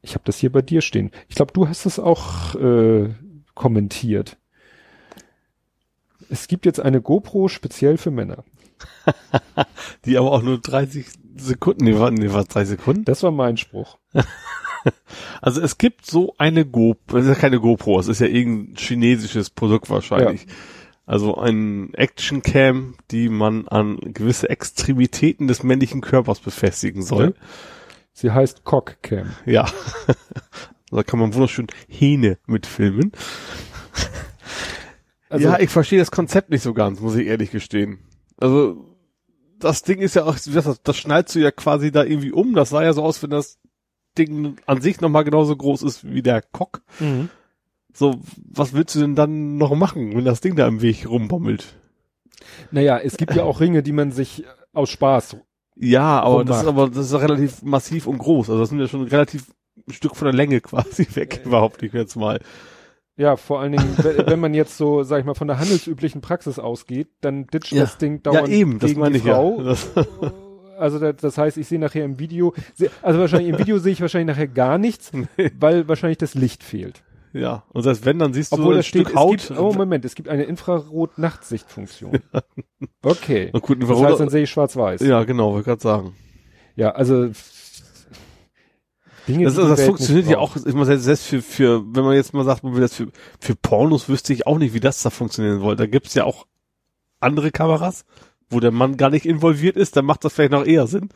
Ich 0.00 0.14
habe 0.14 0.24
das 0.24 0.38
hier 0.38 0.50
bei 0.50 0.62
dir 0.62 0.80
stehen. 0.80 1.10
Ich 1.28 1.34
glaube, 1.34 1.52
du 1.52 1.68
hast 1.68 1.84
es 1.84 1.98
auch 1.98 2.54
äh, 2.54 3.10
kommentiert. 3.54 4.38
Es 6.30 6.48
gibt 6.48 6.64
jetzt 6.64 6.80
eine 6.80 7.00
GoPro 7.02 7.48
speziell 7.48 7.98
für 7.98 8.10
Männer. 8.10 8.44
Die 10.04 10.16
aber 10.16 10.32
auch 10.32 10.42
nur 10.42 10.58
30 10.58 11.06
Sekunden, 11.36 11.84
nee, 11.84 11.98
war, 11.98 12.10
nee, 12.10 12.32
war 12.32 12.44
drei 12.44 12.64
Sekunden. 12.64 13.04
Das 13.04 13.22
war 13.22 13.30
mein 13.30 13.56
Spruch. 13.56 13.98
Also 15.42 15.60
es 15.60 15.76
gibt 15.76 16.06
so 16.06 16.34
eine 16.38 16.64
GoPro, 16.64 17.18
es 17.18 17.24
ist 17.24 17.28
ja 17.28 17.34
keine 17.34 17.60
GoPro, 17.60 18.00
es 18.00 18.08
ist 18.08 18.20
ja 18.20 18.26
irgendein 18.26 18.76
chinesisches 18.76 19.50
Produkt 19.50 19.90
wahrscheinlich. 19.90 20.46
Also 21.04 21.36
ein 21.36 21.92
Action 21.94 22.42
Cam, 22.42 22.94
die 23.10 23.28
man 23.28 23.68
an 23.68 23.98
gewisse 23.98 24.48
Extremitäten 24.48 25.48
des 25.48 25.62
männlichen 25.62 26.00
Körpers 26.00 26.40
befestigen 26.40 27.02
soll. 27.02 27.34
Sie 28.12 28.30
heißt 28.30 28.64
Cockcam. 28.64 29.30
Ja. 29.44 29.68
da 30.90 31.02
kann 31.02 31.18
man 31.18 31.34
wunderschön 31.34 31.66
Hähne 31.88 32.38
mitfilmen. 32.46 33.12
Also, 35.30 35.48
ja, 35.48 35.58
ich 35.60 35.70
verstehe 35.70 35.98
das 35.98 36.10
Konzept 36.10 36.50
nicht 36.50 36.62
so 36.62 36.74
ganz, 36.74 37.00
muss 37.00 37.14
ich 37.14 37.26
ehrlich 37.26 37.50
gestehen. 37.50 38.00
Also 38.36 38.84
das 39.58 39.82
Ding 39.82 40.00
ist 40.00 40.14
ja 40.14 40.24
auch, 40.24 40.36
das, 40.36 40.80
das 40.82 40.96
schnallst 40.96 41.34
du 41.34 41.38
ja 41.38 41.50
quasi 41.50 41.92
da 41.92 42.04
irgendwie 42.04 42.32
um. 42.32 42.54
Das 42.54 42.70
sah 42.70 42.82
ja 42.82 42.92
so 42.92 43.02
aus, 43.02 43.22
wenn 43.22 43.30
das 43.30 43.58
Ding 44.18 44.56
an 44.66 44.80
sich 44.80 45.00
nochmal 45.00 45.24
genauso 45.24 45.56
groß 45.56 45.82
ist 45.82 46.04
wie 46.12 46.22
der 46.22 46.42
Cock. 46.42 46.82
Mhm. 46.98 47.28
So, 47.92 48.20
was 48.48 48.72
willst 48.72 48.94
du 48.94 49.00
denn 49.00 49.14
dann 49.14 49.56
noch 49.56 49.74
machen, 49.74 50.16
wenn 50.16 50.24
das 50.24 50.40
Ding 50.40 50.56
da 50.56 50.66
im 50.66 50.82
Weg 50.82 51.08
rumbommelt? 51.08 51.76
Naja, 52.70 52.98
es 52.98 53.16
gibt 53.16 53.34
ja 53.34 53.44
auch 53.44 53.60
Ringe, 53.60 53.82
die 53.82 53.92
man 53.92 54.12
sich 54.12 54.44
aus 54.72 54.90
Spaß. 54.90 55.36
Ja, 55.76 56.20
aber 56.20 56.44
das 56.44 56.62
ist 56.62 56.68
aber, 56.68 56.88
das 56.88 57.06
ist 57.06 57.14
relativ 57.14 57.62
massiv 57.62 58.06
und 58.06 58.18
groß. 58.18 58.50
Also 58.50 58.60
das 58.60 58.68
sind 58.68 58.80
ja 58.80 58.88
schon 58.88 59.02
relativ 59.02 59.46
ein 59.88 59.92
Stück 59.92 60.16
von 60.16 60.26
der 60.26 60.34
Länge 60.34 60.60
quasi 60.60 61.06
weg, 61.14 61.42
behaupte 61.44 61.86
ich 61.86 61.92
jetzt 61.92 62.16
mal. 62.16 62.40
Ja, 63.20 63.36
vor 63.36 63.60
allen 63.60 63.72
Dingen, 63.72 63.94
wenn, 63.98 64.40
man 64.40 64.54
jetzt 64.54 64.78
so, 64.78 65.02
sag 65.02 65.18
ich 65.20 65.26
mal, 65.26 65.34
von 65.34 65.46
der 65.46 65.58
handelsüblichen 65.58 66.22
Praxis 66.22 66.58
ausgeht, 66.58 67.08
dann 67.20 67.46
ditcht 67.48 67.72
Ja. 67.72 67.82
das 67.82 67.98
Ding 67.98 68.14
Ja, 68.24 68.32
dauernd 68.32 68.48
eben, 68.48 68.78
das 68.78 68.88
gegen 68.88 69.00
meine 69.00 69.12
die 69.12 69.18
ich 69.18 69.24
ja. 69.26 69.34
Frau. 69.34 69.62
Das, 69.62 69.90
Also 70.78 70.98
das, 70.98 71.16
das 71.16 71.36
heißt, 71.36 71.58
ich 71.58 71.68
sehe 71.68 71.78
nachher 71.78 72.06
im 72.06 72.18
Video, 72.18 72.54
also 73.02 73.20
wahrscheinlich 73.20 73.50
im 73.50 73.58
Video 73.58 73.76
sehe 73.76 73.92
ich 73.92 74.00
wahrscheinlich 74.00 74.34
nachher 74.34 74.48
gar 74.48 74.78
nichts, 74.78 75.12
weil 75.60 75.86
wahrscheinlich 75.86 76.16
das 76.16 76.32
Licht 76.34 76.62
fehlt. 76.62 77.02
ja, 77.34 77.64
und 77.74 77.82
selbst 77.82 78.06
wenn, 78.06 78.18
dann 78.18 78.32
siehst 78.32 78.52
du 78.52 78.56
Obwohl 78.56 78.72
ein 78.72 78.78
da 78.78 78.82
steht, 78.82 79.02
Stück 79.08 79.14
Haut. 79.16 79.36
gibt, 79.48 79.58
oh 79.60 79.74
Moment, 79.74 80.06
es 80.06 80.14
gibt 80.14 80.30
eine 80.30 80.44
Infrarot-Nachtsichtfunktion. 80.44 82.20
Okay. 83.02 83.50
Na 83.52 83.60
gut, 83.60 83.82
Das 83.82 83.90
heißt, 84.02 84.20
dann 84.20 84.30
sehe 84.30 84.44
ich 84.44 84.50
schwarz-weiß. 84.50 85.02
ja, 85.02 85.22
genau, 85.24 85.52
wollte 85.52 85.66
gerade 85.66 85.82
sagen. 85.82 86.14
Ja, 86.76 86.92
also 86.92 87.28
Dinge, 89.28 89.44
Das, 89.44 89.54
die 89.54 89.60
das 89.60 89.82
funktioniert 89.82 90.26
ja 90.26 90.38
auch 90.38 90.56
immer 90.56 90.84
selbst 90.84 91.26
für, 91.26 91.42
für, 91.42 91.82
wenn 91.94 92.04
man 92.04 92.14
jetzt 92.14 92.32
mal 92.34 92.44
sagt, 92.44 92.64
man 92.64 92.74
will 92.74 92.80
das 92.80 92.94
für, 92.94 93.08
für 93.38 93.54
Pornos 93.54 94.08
wüsste 94.08 94.32
ich 94.32 94.46
auch 94.46 94.58
nicht, 94.58 94.74
wie 94.74 94.80
das 94.80 95.02
da 95.02 95.10
funktionieren 95.10 95.60
soll. 95.60 95.76
Da 95.76 95.86
gibt's 95.86 96.14
ja 96.14 96.24
auch 96.24 96.46
andere 97.20 97.50
Kameras, 97.50 98.04
wo 98.48 98.60
der 98.60 98.72
Mann 98.72 98.96
gar 98.96 99.10
nicht 99.10 99.26
involviert 99.26 99.76
ist, 99.76 99.96
dann 99.96 100.04
macht 100.04 100.24
das 100.24 100.34
vielleicht 100.34 100.52
noch 100.52 100.64
eher 100.64 100.86
Sinn. 100.86 101.10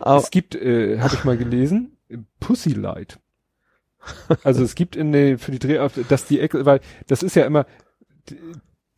Aber, 0.00 0.20
Es 0.20 0.30
gibt, 0.30 0.54
äh, 0.54 1.00
habe 1.00 1.14
ich 1.14 1.24
mal 1.24 1.38
gelesen, 1.38 1.96
Pussy 2.40 2.70
Light. 2.70 3.18
Also 4.42 4.64
es 4.64 4.74
gibt 4.74 4.96
in 4.96 5.12
der, 5.12 5.38
für 5.38 5.52
die 5.52 5.60
Dreh, 5.60 5.78
dass 6.08 6.26
die 6.26 6.40
Ecke, 6.40 6.66
weil 6.66 6.80
das 7.06 7.22
ist 7.22 7.36
ja 7.36 7.44
immer 7.44 7.66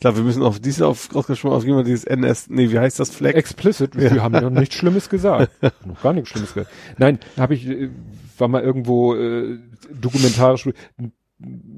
klar, 0.01 0.17
wir 0.17 0.23
müssen 0.23 0.43
auf 0.43 0.61
diese 0.61 0.87
auf, 0.87 1.15
rausgesprochen, 1.15 1.57
auf 1.57 1.65
jemand 1.65 1.87
dieses 1.87 2.05
NS, 2.05 2.51
nee, 2.51 2.71
wie 2.71 2.79
heißt 2.79 3.01
das 3.01 3.11
Fleck? 3.11 3.37
explicit. 3.37 3.97
Wir 3.97 4.23
haben 4.23 4.33
noch 4.33 4.51
nichts 4.51 4.75
Schlimmes 4.75 5.09
gesagt. 5.09 5.51
noch 5.87 6.03
gar 6.03 6.13
nichts 6.13 6.31
Schlimmes 6.31 6.55
gesagt. 6.55 6.73
Nein, 6.99 7.19
habe 7.37 7.55
ich, 7.55 7.67
äh, 7.67 7.91
war 8.39 8.49
mal 8.49 8.63
irgendwo 8.63 9.15
äh, 9.15 9.59
dokumentarisch 9.93 10.69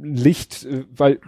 Licht, 0.02 0.64
äh, 0.64 0.84
weil 0.94 1.20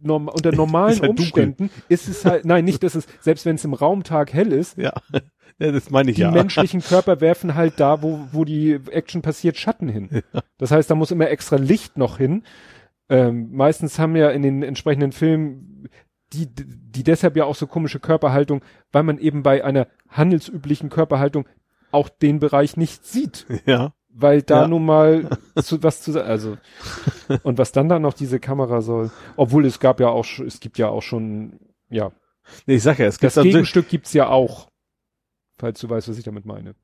norm, 0.00 0.28
unter 0.28 0.52
normalen 0.56 0.92
Ist 0.92 1.02
halt 1.02 1.08
dunkel. 1.10 1.24
Umständen 1.24 1.70
ist 1.88 2.08
es 2.08 2.24
halt, 2.24 2.44
nein, 2.44 2.64
nicht, 2.64 2.82
dass 2.82 2.94
es, 2.94 3.06
selbst 3.20 3.46
wenn 3.46 3.56
es 3.56 3.64
im 3.64 3.74
Raumtag 3.74 4.32
hell 4.32 4.52
ist, 4.52 4.76
Ja. 4.76 4.92
ja, 5.58 5.72
das 5.72 5.90
meine 5.90 6.10
ich 6.10 6.16
die 6.16 6.22
ja. 6.22 6.30
menschlichen 6.30 6.80
Körper 6.80 7.20
werfen 7.20 7.54
halt 7.54 7.80
da, 7.80 8.02
wo, 8.02 8.26
wo 8.32 8.44
die 8.44 8.78
Action 8.90 9.22
passiert, 9.22 9.56
Schatten 9.56 9.88
hin. 9.88 10.22
Das 10.58 10.70
heißt, 10.70 10.90
da 10.90 10.94
muss 10.94 11.10
immer 11.10 11.28
extra 11.28 11.56
Licht 11.56 11.96
noch 11.96 12.18
hin. 12.18 12.42
Ähm, 13.08 13.50
meistens 13.52 13.98
haben 13.98 14.16
ja 14.16 14.30
in 14.30 14.42
den 14.42 14.62
entsprechenden 14.62 15.12
Filmen 15.12 15.73
die, 16.34 16.64
die 16.66 17.02
deshalb 17.04 17.36
ja 17.36 17.44
auch 17.44 17.54
so 17.54 17.66
komische 17.66 18.00
Körperhaltung, 18.00 18.62
weil 18.92 19.02
man 19.02 19.18
eben 19.18 19.42
bei 19.42 19.64
einer 19.64 19.86
handelsüblichen 20.08 20.90
Körperhaltung 20.90 21.46
auch 21.90 22.08
den 22.08 22.40
Bereich 22.40 22.76
nicht 22.76 23.04
sieht, 23.06 23.46
Ja. 23.66 23.94
weil 24.08 24.42
da 24.42 24.62
Ja. 24.62 24.68
nun 24.68 24.84
mal 24.84 25.28
zu, 25.62 25.82
was 25.82 26.02
zu 26.02 26.22
also 26.24 26.56
und 27.42 27.58
was 27.58 27.72
dann 27.72 27.88
da 27.88 27.98
noch 27.98 28.14
diese 28.14 28.40
Kamera 28.40 28.80
soll, 28.80 29.10
obwohl 29.36 29.64
es 29.66 29.80
gab 29.80 30.00
ja 30.00 30.08
auch 30.08 30.26
es 30.40 30.60
gibt 30.60 30.78
ja 30.78 30.88
auch 30.88 31.02
schon 31.02 31.58
ja 31.90 32.12
Nee, 32.66 32.74
ich 32.74 32.82
sag 32.82 32.98
ja, 32.98 33.06
es 33.06 33.18
gibt 33.18 33.34
Das 33.36 33.42
Gegenstück 33.42 33.88
gibt's 33.88 34.12
ja 34.12 34.28
auch. 34.28 34.68
Falls 35.56 35.80
du 35.80 35.88
weißt, 35.88 36.08
was 36.08 36.18
ich 36.18 36.24
damit 36.24 36.44
meine. 36.44 36.74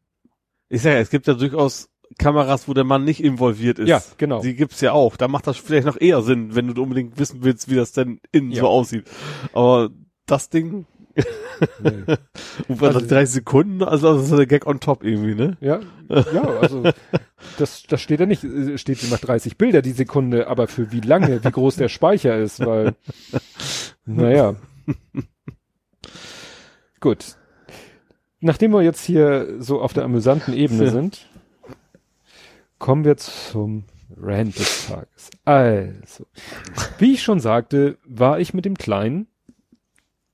ich 0.70 0.80
sag 0.80 0.92
ja, 0.92 0.98
es 1.00 1.10
gibt 1.10 1.26
ja 1.26 1.34
durchaus 1.34 1.90
Kameras, 2.18 2.68
wo 2.68 2.74
der 2.74 2.84
Mann 2.84 3.04
nicht 3.04 3.22
involviert 3.22 3.78
ist. 3.78 3.88
Ja, 3.88 4.02
genau. 4.18 4.42
Die 4.42 4.54
gibt's 4.56 4.80
ja 4.80 4.92
auch. 4.92 5.16
Da 5.16 5.28
macht 5.28 5.46
das 5.46 5.56
vielleicht 5.56 5.86
noch 5.86 6.00
eher 6.00 6.22
Sinn, 6.22 6.54
wenn 6.54 6.74
du 6.74 6.82
unbedingt 6.82 7.18
wissen 7.18 7.38
willst, 7.42 7.70
wie 7.70 7.76
das 7.76 7.92
denn 7.92 8.20
innen 8.32 8.50
Ja. 8.50 8.62
so 8.62 8.68
aussieht. 8.68 9.04
Aber 9.52 9.90
das 10.26 10.48
Ding, 10.50 10.86
Nee. 11.82 11.90
und 12.68 12.82
Also- 12.82 13.00
30 13.00 13.34
Sekunden, 13.34 13.82
also 13.82 14.14
das 14.14 14.24
ist 14.30 14.32
der 14.36 14.46
Gag 14.46 14.66
on 14.66 14.80
top 14.80 15.02
irgendwie, 15.04 15.34
ne? 15.34 15.56
Ja, 15.60 15.80
ja, 16.08 16.42
also 16.60 16.84
das, 17.58 17.82
das 17.82 18.00
steht 18.00 18.20
ja 18.20 18.26
nicht, 18.26 18.44
äh, 18.44 18.78
steht 18.78 18.98
nach 19.10 19.18
30 19.18 19.58
Bilder 19.58 19.82
die 19.82 19.90
Sekunde, 19.92 20.46
aber 20.46 20.68
für 20.68 20.92
wie 20.92 21.00
lange, 21.00 21.44
wie 21.44 21.50
groß 21.50 21.76
der 21.76 21.88
Speicher 21.88 22.38
ist, 22.38 22.60
weil, 22.64 22.94
naja. 24.06 24.54
Gut. 27.00 27.36
Nachdem 28.40 28.72
wir 28.72 28.82
jetzt 28.82 29.04
hier 29.04 29.56
so 29.58 29.80
auf 29.82 29.92
der 29.92 30.04
amüsanten 30.04 30.54
Ebene 30.54 30.90
sind, 30.90 31.26
kommen 32.80 33.04
wir 33.04 33.16
zum 33.16 33.84
Rant 34.16 34.58
des 34.58 34.88
Tages. 34.88 35.30
Also, 35.44 36.26
wie 36.98 37.12
ich 37.12 37.22
schon 37.22 37.38
sagte, 37.38 37.98
war 38.04 38.40
ich 38.40 38.52
mit 38.52 38.64
dem 38.64 38.76
Kleinen 38.76 39.28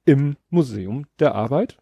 im 0.07 0.37
Museum 0.49 1.05
der 1.19 1.35
Arbeit. 1.35 1.77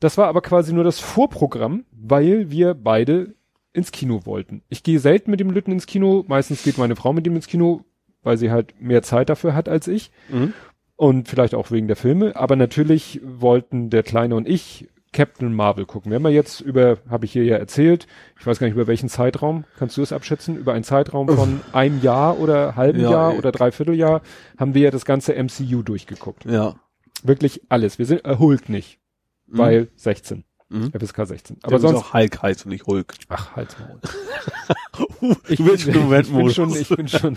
Das 0.00 0.18
war 0.18 0.26
aber 0.26 0.40
quasi 0.42 0.72
nur 0.72 0.82
das 0.82 0.98
Vorprogramm, 0.98 1.84
weil 1.92 2.50
wir 2.50 2.74
beide 2.74 3.34
ins 3.72 3.92
Kino 3.92 4.26
wollten. 4.26 4.62
Ich 4.68 4.82
gehe 4.82 4.98
selten 4.98 5.30
mit 5.30 5.40
dem 5.40 5.50
Lütten 5.50 5.72
ins 5.72 5.86
Kino. 5.86 6.24
Meistens 6.26 6.62
geht 6.62 6.78
meine 6.78 6.96
Frau 6.96 7.12
mit 7.12 7.26
ihm 7.26 7.36
ins 7.36 7.46
Kino, 7.46 7.84
weil 8.22 8.36
sie 8.36 8.50
halt 8.50 8.80
mehr 8.80 9.02
Zeit 9.02 9.28
dafür 9.28 9.54
hat 9.54 9.68
als 9.68 9.86
ich. 9.86 10.10
Mhm. 10.30 10.52
Und 10.96 11.28
vielleicht 11.28 11.54
auch 11.54 11.70
wegen 11.70 11.88
der 11.88 11.96
Filme. 11.96 12.36
Aber 12.36 12.56
natürlich 12.56 13.20
wollten 13.22 13.90
der 13.90 14.02
Kleine 14.02 14.36
und 14.36 14.48
ich 14.48 14.88
Captain 15.14 15.54
Marvel 15.54 15.86
gucken. 15.86 16.10
Wir 16.10 16.16
haben 16.16 16.24
ja 16.24 16.30
jetzt 16.30 16.60
über, 16.60 16.98
habe 17.08 17.24
ich 17.24 17.32
hier 17.32 17.44
ja 17.44 17.56
erzählt, 17.56 18.06
ich 18.38 18.46
weiß 18.46 18.58
gar 18.58 18.66
nicht 18.66 18.74
über 18.74 18.86
welchen 18.86 19.08
Zeitraum, 19.08 19.64
kannst 19.78 19.96
du 19.96 20.02
es 20.02 20.12
abschätzen? 20.12 20.56
Über 20.58 20.74
einen 20.74 20.84
Zeitraum 20.84 21.28
von 21.28 21.60
einem 21.72 22.02
Jahr 22.02 22.38
oder 22.38 22.76
halben 22.76 23.00
Ja, 23.00 23.10
Jahr 23.10 23.34
eh. 23.34 23.38
oder 23.38 23.52
Dreivierteljahr 23.52 24.20
haben 24.58 24.74
wir 24.74 24.82
ja 24.82 24.90
das 24.90 25.06
ganze 25.06 25.32
MCU 25.42 25.82
durchgeguckt. 25.82 26.44
Ja. 26.44 26.74
Wirklich 27.22 27.62
alles. 27.70 27.98
Wir 27.98 28.04
sind 28.06 28.24
erholt 28.24 28.68
nicht, 28.68 28.98
Mhm. 29.46 29.58
weil 29.58 29.88
16. 29.96 30.44
Mhm. 30.68 30.90
FSK 30.92 31.26
16. 31.26 31.56
Aber 31.62 31.74
Aber 31.76 31.78
sonst 31.80 31.98
auch 32.00 32.12
Hulk 32.14 32.42
heißt 32.42 32.66
und 32.66 32.72
nicht 32.72 32.86
Hulk. 32.86 33.14
ach, 33.28 33.56
halt's 33.56 33.76
Maul. 33.78 34.00
Ich 35.48 35.58
bin 35.58 35.74
ich 35.74 35.86
bin 35.86 36.50
schon, 36.50 36.70
ich 36.76 36.88
bin 36.88 37.08
schon. 37.08 37.36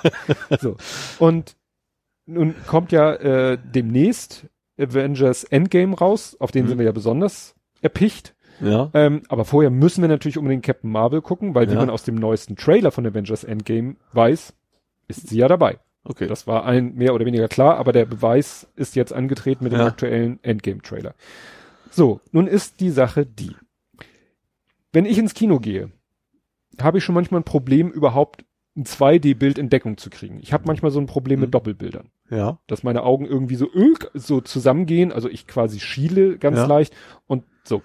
so. 0.60 0.76
Und 1.18 1.56
nun 2.26 2.54
kommt 2.66 2.92
ja 2.92 3.12
äh, 3.14 3.58
demnächst 3.62 4.46
Avengers 4.80 5.44
Endgame 5.44 5.96
raus, 5.96 6.36
auf 6.40 6.50
den 6.50 6.64
Mhm. 6.64 6.68
sind 6.70 6.78
wir 6.78 6.86
ja 6.86 6.92
besonders 6.92 7.54
erpicht. 7.82 8.34
Ja. 8.60 8.90
Ähm, 8.94 9.22
aber 9.28 9.44
vorher 9.44 9.70
müssen 9.70 10.02
wir 10.02 10.08
natürlich 10.08 10.36
unbedingt 10.38 10.64
Captain 10.64 10.90
Marvel 10.90 11.22
gucken, 11.22 11.54
weil 11.54 11.68
wie 11.68 11.72
Ja. 11.74 11.78
man 11.80 11.90
aus 11.90 12.02
dem 12.02 12.14
neuesten 12.16 12.56
Trailer 12.56 12.90
von 12.90 13.06
Avengers 13.06 13.42
Endgame 13.44 13.96
weiß, 14.12 14.52
ist 15.08 15.28
sie 15.28 15.38
ja 15.38 15.48
dabei. 15.48 15.78
Okay. 16.04 16.26
Das 16.26 16.46
war 16.46 16.64
allen 16.64 16.94
mehr 16.94 17.14
oder 17.14 17.24
weniger 17.26 17.48
klar, 17.48 17.76
aber 17.76 17.92
der 17.92 18.04
Beweis 18.06 18.66
ist 18.76 18.96
jetzt 18.96 19.12
angetreten 19.12 19.64
mit 19.64 19.72
dem 19.72 19.80
Ja. 19.80 19.86
aktuellen 19.86 20.38
Endgame-Trailer. 20.42 21.14
So, 21.90 22.20
nun 22.32 22.46
ist 22.46 22.80
die 22.80 22.90
Sache 22.90 23.26
die. 23.26 23.54
Wenn 24.92 25.04
ich 25.06 25.18
ins 25.18 25.34
Kino 25.34 25.58
gehe, 25.58 25.90
habe 26.80 26.98
ich 26.98 27.04
schon 27.04 27.14
manchmal 27.14 27.40
ein 27.40 27.44
Problem, 27.44 27.90
überhaupt 27.90 28.44
ein 28.76 28.84
2D-Bild 28.84 29.58
in 29.58 29.68
Deckung 29.68 29.96
zu 29.96 30.10
kriegen. 30.10 30.38
Ich 30.40 30.52
habe 30.52 30.64
manchmal 30.66 30.90
so 30.92 31.00
ein 31.00 31.06
Problem 31.06 31.38
Mhm. 31.40 31.46
mit 31.46 31.54
Doppelbildern, 31.54 32.10
ja. 32.30 32.58
dass 32.68 32.82
meine 32.82 33.02
Augen 33.02 33.26
irgendwie 33.26 33.56
so, 33.56 33.68
so 34.14 34.40
zusammengehen, 34.40 35.12
also 35.12 35.28
ich 35.28 35.46
quasi 35.46 35.80
schiele 35.80 36.38
ganz 36.38 36.56
Ja. 36.58 36.66
leicht 36.66 36.94
und 37.26 37.44
so. 37.64 37.82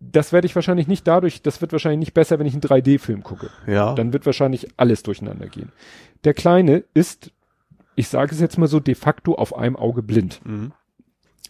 Das 0.00 0.32
werde 0.32 0.46
ich 0.46 0.54
wahrscheinlich 0.54 0.88
nicht 0.88 1.06
dadurch, 1.06 1.42
das 1.42 1.60
wird 1.60 1.72
wahrscheinlich 1.72 1.98
nicht 2.00 2.14
besser, 2.14 2.38
wenn 2.38 2.46
ich 2.46 2.54
einen 2.54 2.62
3D-Film 2.62 3.22
gucke 3.22 3.50
Ja. 3.66 3.94
dann 3.94 4.12
wird 4.12 4.26
wahrscheinlich 4.26 4.68
alles 4.76 5.02
durcheinander 5.02 5.46
gehen. 5.48 5.70
Der 6.24 6.34
Kleine 6.34 6.84
ist, 6.94 7.32
ich 7.96 8.08
sage 8.08 8.32
es 8.32 8.40
jetzt 8.40 8.58
mal 8.58 8.68
so, 8.68 8.78
de 8.80 8.94
facto 8.94 9.34
auf 9.34 9.56
einem 9.56 9.76
Auge 9.76 10.02
blind. 10.02 10.40
Mhm. 10.44 10.72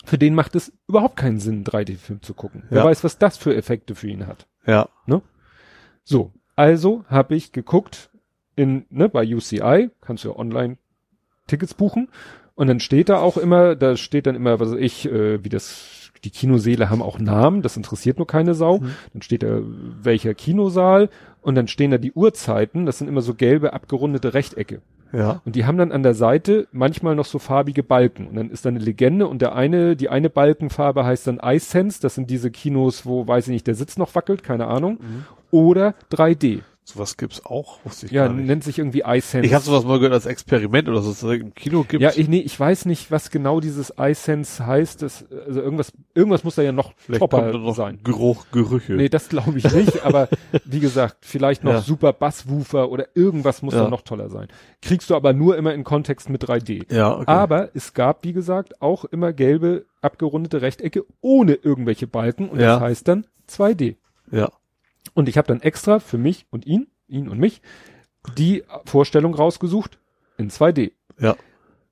Für 0.04 0.18
den 0.18 0.34
macht 0.34 0.56
es 0.56 0.72
überhaupt 0.88 1.16
keinen 1.16 1.38
Sinn, 1.40 1.56
einen 1.56 1.64
3D-Film 1.64 2.22
zu 2.22 2.34
gucken. 2.34 2.64
Wer 2.70 2.78
Ja. 2.80 2.84
weiß, 2.86 3.04
was 3.04 3.18
das 3.18 3.36
für 3.36 3.54
Effekte 3.54 3.94
für 3.94 4.08
ihn 4.08 4.26
hat. 4.26 4.48
Ja. 4.66 4.88
So, 6.04 6.32
also 6.56 7.04
habe 7.08 7.36
ich 7.36 7.52
geguckt 7.52 8.10
in, 8.56 8.86
ne, 8.90 9.08
bei 9.08 9.26
UCI, 9.26 9.90
kannst 10.00 10.24
du 10.24 10.30
ja 10.30 10.36
online 10.36 10.76
Tickets 11.46 11.74
buchen. 11.74 12.08
Und 12.54 12.66
dann 12.66 12.80
steht 12.80 13.08
da 13.08 13.18
auch 13.18 13.36
immer, 13.36 13.74
da 13.76 13.96
steht 13.96 14.26
dann 14.26 14.36
immer, 14.36 14.60
was 14.60 14.72
weiß 14.72 14.78
ich, 14.78 15.06
äh, 15.06 15.42
wie 15.42 15.48
das, 15.48 16.10
die 16.22 16.30
Kinosäle 16.30 16.90
haben 16.90 17.02
auch 17.02 17.18
Namen, 17.18 17.62
das 17.62 17.76
interessiert 17.76 18.18
nur 18.18 18.26
keine 18.26 18.54
Sau. 18.54 18.78
Mhm. 18.78 18.90
Dann 19.12 19.22
steht 19.22 19.42
da, 19.42 19.60
welcher 20.02 20.34
Kinosaal 20.34 21.08
und 21.40 21.54
dann 21.54 21.66
stehen 21.66 21.90
da 21.90 21.98
die 21.98 22.12
Uhrzeiten, 22.12 22.86
das 22.86 22.98
sind 22.98 23.08
immer 23.08 23.22
so 23.22 23.34
gelbe, 23.34 23.72
abgerundete 23.72 24.34
Rechtecke. 24.34 24.82
Ja. 25.12 25.42
Und 25.44 25.56
die 25.56 25.66
haben 25.66 25.76
dann 25.76 25.92
an 25.92 26.02
der 26.02 26.14
Seite 26.14 26.68
manchmal 26.72 27.14
noch 27.14 27.26
so 27.26 27.38
farbige 27.38 27.82
Balken. 27.82 28.28
Und 28.28 28.36
dann 28.36 28.50
ist 28.50 28.64
da 28.64 28.70
eine 28.70 28.78
Legende 28.78 29.26
und 29.26 29.42
der 29.42 29.54
eine, 29.54 29.94
die 29.94 30.08
eine 30.08 30.30
Balkenfarbe 30.30 31.04
heißt 31.04 31.26
dann 31.26 31.40
iSense, 31.42 32.00
das 32.00 32.14
sind 32.14 32.30
diese 32.30 32.50
Kinos, 32.50 33.04
wo, 33.04 33.26
weiß 33.26 33.48
ich 33.48 33.52
nicht, 33.52 33.66
der 33.66 33.74
Sitz 33.74 33.98
noch 33.98 34.14
wackelt, 34.14 34.42
keine 34.42 34.66
Ahnung. 34.66 34.98
Mhm. 35.00 35.24
Oder 35.50 35.94
3D. 36.10 36.62
Sowas 36.94 37.16
gibt's 37.16 37.44
auch, 37.46 37.78
wusste 37.84 38.06
ich 38.06 38.12
Ja, 38.12 38.26
gar 38.26 38.34
nicht. 38.34 38.46
nennt 38.46 38.64
sich 38.64 38.78
irgendwie 38.78 39.02
iSense. 39.06 39.46
Ich 39.46 39.54
habe 39.54 39.64
sowas 39.64 39.84
mal 39.84 39.98
gehört 39.98 40.12
als 40.14 40.26
Experiment 40.26 40.88
oder 40.88 41.00
so, 41.02 41.10
dass 41.10 41.22
es 41.22 41.40
im 41.40 41.54
Kino 41.54 41.84
gibt. 41.84 42.02
ja, 42.02 42.10
ich, 42.14 42.28
nee, 42.28 42.40
ich 42.40 42.58
weiß 42.58 42.86
nicht, 42.86 43.10
was 43.10 43.30
genau 43.30 43.60
dieses 43.60 43.92
iSense 43.98 44.66
heißt. 44.66 45.02
Das, 45.02 45.24
also 45.46 45.60
irgendwas, 45.60 45.92
irgendwas 46.14 46.44
muss 46.44 46.54
da 46.56 46.62
ja 46.62 46.72
noch 46.72 46.92
Vielleicht 46.96 47.20
topper 47.20 47.40
kommt 47.42 47.54
da 47.54 47.58
noch 47.58 47.74
sein. 47.74 47.98
Geruch, 48.04 48.46
Gerüche. 48.52 48.92
Nee, 48.94 49.08
das 49.08 49.28
glaube 49.28 49.56
ich 49.58 49.72
nicht, 49.72 50.04
aber 50.04 50.28
wie 50.64 50.80
gesagt, 50.80 51.18
vielleicht 51.22 51.64
noch 51.64 51.72
Ja. 51.72 51.80
super 51.80 52.12
Basswoofer 52.12 52.90
oder 52.90 53.06
irgendwas 53.14 53.62
muss 53.62 53.74
Ja. 53.74 53.84
da 53.84 53.88
noch 53.88 54.02
toller 54.02 54.28
sein. 54.28 54.48
Kriegst 54.82 55.08
du 55.10 55.14
aber 55.16 55.32
nur 55.32 55.56
immer 55.56 55.72
in 55.74 55.84
Kontext 55.84 56.28
mit 56.28 56.42
3D. 56.48 56.92
ja, 56.92 57.12
okay. 57.16 57.24
Aber 57.26 57.70
es 57.74 57.94
gab, 57.94 58.24
wie 58.24 58.32
gesagt, 58.32 58.82
auch 58.82 59.04
immer 59.06 59.32
gelbe, 59.32 59.86
abgerundete 60.02 60.60
Rechtecke 60.62 61.04
ohne 61.20 61.54
irgendwelche 61.54 62.06
Balken 62.06 62.48
und 62.48 62.60
Ja. 62.60 62.74
das 62.74 62.80
heißt 62.80 63.08
dann 63.08 63.26
2D. 63.48 63.96
ja. 64.30 64.50
Und 65.14 65.28
ich 65.28 65.38
habe 65.38 65.48
dann 65.48 65.60
extra 65.60 65.98
für 65.98 66.18
mich 66.18 66.46
und 66.50 66.66
ihn, 66.66 66.88
ihn 67.08 67.28
und 67.28 67.38
mich, 67.38 67.62
die 68.36 68.64
Vorstellung 68.84 69.34
rausgesucht 69.34 69.98
in 70.38 70.50
2D. 70.50 70.92
Ja. 71.18 71.36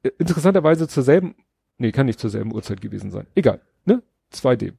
Äh, 0.02 0.10
Interessanterweise 0.18 0.88
zur 0.88 1.02
selben, 1.02 1.34
nee, 1.78 1.92
kann 1.92 2.06
nicht 2.06 2.20
zur 2.20 2.30
selben 2.30 2.52
Uhrzeit 2.54 2.80
gewesen 2.80 3.10
sein. 3.10 3.26
Egal, 3.34 3.60
ne? 3.84 4.02
2D. 4.32 4.74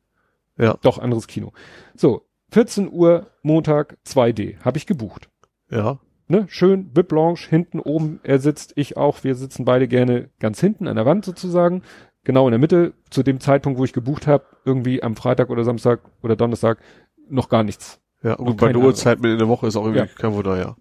Ja. 0.57 0.77
Doch, 0.81 0.99
anderes 0.99 1.27
Kino. 1.27 1.53
So, 1.95 2.25
14 2.51 2.91
Uhr, 2.91 3.27
Montag, 3.43 3.97
2D, 4.05 4.59
habe 4.59 4.77
ich 4.77 4.85
gebucht. 4.85 5.29
Ja. 5.69 5.99
Ne? 6.27 6.45
Schön, 6.49 6.93
Bib 6.93 7.09
Blanche, 7.09 7.49
hinten 7.49 7.79
oben, 7.79 8.19
er 8.23 8.39
sitzt, 8.39 8.73
ich 8.75 8.95
auch, 8.95 9.23
wir 9.23 9.35
sitzen 9.35 9.65
beide 9.65 9.87
gerne 9.87 10.29
ganz 10.39 10.59
hinten 10.59 10.87
an 10.87 10.95
der 10.95 11.05
Wand 11.05 11.25
sozusagen. 11.25 11.83
Genau 12.23 12.47
in 12.47 12.51
der 12.51 12.59
Mitte, 12.59 12.93
zu 13.09 13.23
dem 13.23 13.39
Zeitpunkt, 13.39 13.79
wo 13.79 13.83
ich 13.83 13.93
gebucht 13.93 14.27
habe, 14.27 14.45
irgendwie 14.63 15.01
am 15.01 15.15
Freitag 15.15 15.49
oder 15.49 15.63
Samstag 15.63 16.01
oder 16.21 16.35
Donnerstag, 16.35 16.79
noch 17.27 17.49
gar 17.49 17.63
nichts. 17.63 17.99
Ja, 18.23 18.35
und 18.35 18.57
bei 18.57 18.71
der 18.71 18.81
Uhrzeit 18.81 19.19
mit 19.21 19.31
in 19.31 19.39
der 19.39 19.47
Woche 19.47 19.67
ist 19.67 19.75
auch 19.75 19.83
irgendwie 19.85 19.99
Ja. 19.99 20.05
kein 20.05 20.33
Wunder, 20.33 20.57
ja. 20.59 20.75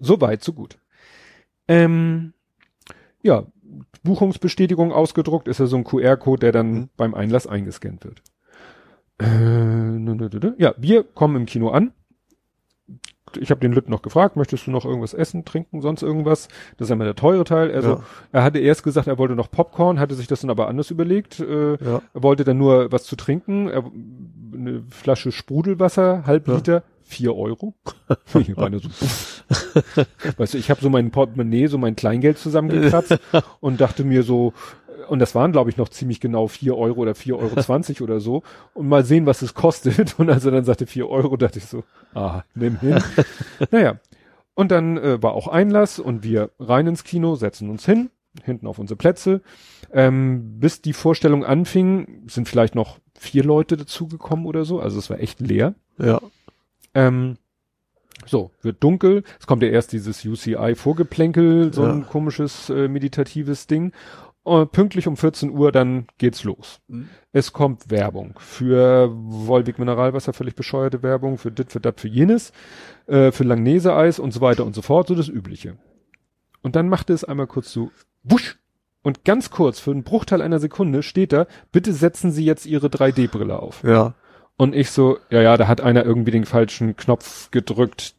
So 0.00 0.20
weit, 0.20 0.42
so 0.42 0.52
gut. 0.52 0.78
Ähm, 1.68 2.32
ja, 3.22 3.44
Buchungsbestätigung 4.02 4.92
ausgedruckt, 4.92 5.46
ist 5.48 5.60
ja 5.60 5.66
so 5.66 5.76
ein 5.76 5.84
QR-Code, 5.84 6.40
der 6.40 6.52
dann 6.52 6.72
Mhm. 6.72 6.88
beim 6.96 7.14
Einlass 7.14 7.46
eingescannt 7.46 8.04
wird. 8.04 8.22
Äh, 9.20 10.52
ja, 10.58 10.74
wir 10.76 11.04
kommen 11.04 11.36
im 11.36 11.46
Kino 11.46 11.68
an. 11.70 11.92
Ich 13.38 13.50
habe 13.50 13.60
den 13.60 13.72
Lütt 13.72 13.88
noch 13.88 14.02
gefragt, 14.02 14.36
möchtest 14.36 14.66
du 14.66 14.70
noch 14.70 14.84
irgendwas 14.84 15.14
essen, 15.14 15.44
trinken, 15.46 15.80
sonst 15.80 16.02
irgendwas? 16.02 16.48
Das 16.76 16.86
ist 16.86 16.88
ja 16.90 16.94
immer 16.96 17.04
der 17.04 17.14
teure 17.14 17.44
Teil. 17.44 17.72
Also 17.72 17.90
Ja. 17.90 18.00
er 18.32 18.42
hatte 18.42 18.58
erst 18.58 18.82
gesagt, 18.82 19.06
er 19.06 19.16
wollte 19.16 19.34
noch 19.36 19.50
Popcorn, 19.50 19.98
hatte 19.98 20.14
sich 20.14 20.26
das 20.26 20.40
dann 20.42 20.50
aber 20.50 20.68
anders 20.68 20.90
überlegt. 20.90 21.40
Äh, 21.40 21.76
Ja. 21.82 22.02
er 22.12 22.22
wollte 22.22 22.44
dann 22.44 22.58
nur 22.58 22.92
was 22.92 23.04
zu 23.04 23.16
trinken, 23.16 23.68
er, 23.68 23.84
eine 24.52 24.82
Flasche 24.90 25.32
Sprudelwasser, 25.32 26.24
halb 26.26 26.48
Ja. 26.48 26.54
Liter, 26.56 26.82
vier 27.02 27.36
Euro. 27.36 27.74
Ich 28.38 28.56
meine 28.56 28.78
so, 28.78 28.88
weißt 30.36 30.54
du, 30.54 30.58
ich 30.58 30.70
habe 30.70 30.80
so 30.80 30.90
mein 30.90 31.10
Portemonnaie, 31.10 31.66
so 31.66 31.78
mein 31.78 31.96
Kleingeld 31.96 32.38
zusammengekratzt 32.38 33.18
und 33.60 33.80
dachte 33.80 34.04
mir 34.04 34.22
so, 34.22 34.52
und 35.08 35.18
das 35.18 35.34
waren, 35.34 35.52
glaube 35.52 35.68
ich, 35.68 35.76
noch 35.76 35.88
ziemlich 35.88 36.20
genau 36.20 36.46
vier 36.48 36.76
Euro 36.76 37.00
oder 37.00 37.14
vier 37.14 37.36
Euro 37.38 37.56
zwanzig 37.60 38.00
oder 38.02 38.20
so. 38.20 38.42
Und 38.72 38.88
mal 38.88 39.04
sehen, 39.04 39.26
was 39.26 39.42
es 39.42 39.52
kostet. 39.52 40.18
Und 40.18 40.30
als 40.30 40.44
er 40.44 40.52
dann 40.52 40.64
sagte 40.64 40.86
vier 40.86 41.08
Euro, 41.08 41.36
dachte 41.36 41.58
ich 41.58 41.66
so, 41.66 41.84
ah, 42.14 42.42
nimm 42.54 42.78
hin. 42.78 43.02
naja. 43.70 43.98
Und 44.54 44.70
dann 44.70 44.98
äh, 44.98 45.22
war 45.22 45.32
auch 45.32 45.48
Einlass 45.48 45.98
und 45.98 46.22
wir 46.22 46.50
rein 46.58 46.86
ins 46.86 47.04
Kino, 47.04 47.34
setzen 47.34 47.68
uns 47.70 47.84
hin, 47.84 48.10
hinten 48.44 48.66
auf 48.66 48.78
unsere 48.78 48.96
Plätze. 48.96 49.40
Ähm, 49.92 50.60
bis 50.60 50.82
die 50.82 50.92
Vorstellung 50.92 51.44
anfing, 51.44 52.22
sind 52.28 52.48
vielleicht 52.48 52.74
noch 52.74 52.98
vier 53.22 53.44
Leute 53.44 53.76
dazugekommen 53.76 54.46
oder 54.46 54.64
so. 54.64 54.80
Also 54.80 54.98
es 54.98 55.08
war 55.10 55.20
echt 55.20 55.40
leer. 55.40 55.74
Ja. 55.98 56.20
Ähm, 56.94 57.36
so, 58.26 58.50
wird 58.60 58.82
dunkel. 58.82 59.24
Es 59.40 59.46
kommt 59.46 59.62
ja 59.62 59.68
erst 59.70 59.92
dieses 59.92 60.24
UCI-Vorgeplänkel, 60.24 61.72
so 61.72 61.82
ein 61.84 62.00
Ja. 62.00 62.04
komisches 62.06 62.68
äh, 62.70 62.88
meditatives 62.88 63.66
Ding. 63.66 63.92
Und 64.44 64.72
pünktlich 64.72 65.06
um 65.06 65.16
14 65.16 65.50
Uhr, 65.50 65.70
dann 65.70 66.06
geht's 66.18 66.42
los. 66.42 66.80
Mhm. 66.88 67.08
Es 67.32 67.52
kommt 67.52 67.90
Werbung 67.90 68.34
für 68.40 69.10
Wolwig 69.14 69.78
Mineralwasser, 69.78 70.32
völlig 70.32 70.56
bescheuerte 70.56 71.02
Werbung, 71.04 71.38
für 71.38 71.52
dit, 71.52 71.70
für 71.70 71.78
dat, 71.78 72.00
für 72.00 72.08
jenes, 72.08 72.52
äh, 73.06 73.30
für 73.30 73.44
Langnese-Eis 73.44 74.18
und 74.18 74.32
so 74.32 74.40
weiter 74.40 74.64
und 74.66 74.74
so 74.74 74.82
fort, 74.82 75.06
so 75.06 75.14
das 75.14 75.28
Übliche. 75.28 75.76
Und 76.62 76.74
dann 76.74 76.88
machte 76.88 77.12
es 77.12 77.22
einmal 77.22 77.46
kurz 77.46 77.72
so, 77.72 77.92
wusch, 78.24 78.58
und 79.02 79.24
ganz 79.24 79.50
kurz, 79.50 79.80
für 79.80 79.90
einen 79.90 80.04
Bruchteil 80.04 80.42
einer 80.42 80.58
Sekunde 80.58 81.02
steht 81.02 81.32
da, 81.32 81.46
bitte 81.72 81.92
setzen 81.92 82.30
Sie 82.30 82.44
jetzt 82.44 82.66
Ihre 82.66 82.88
3D-Brille 82.88 83.58
auf. 83.58 83.82
Ja. 83.82 84.14
Und 84.56 84.74
ich 84.74 84.90
so, 84.90 85.18
ja, 85.30 85.42
ja, 85.42 85.56
da 85.56 85.66
hat 85.66 85.80
einer 85.80 86.04
irgendwie 86.04 86.30
den 86.30 86.44
falschen 86.44 86.96
Knopf 86.96 87.50
gedrückt. 87.50 88.14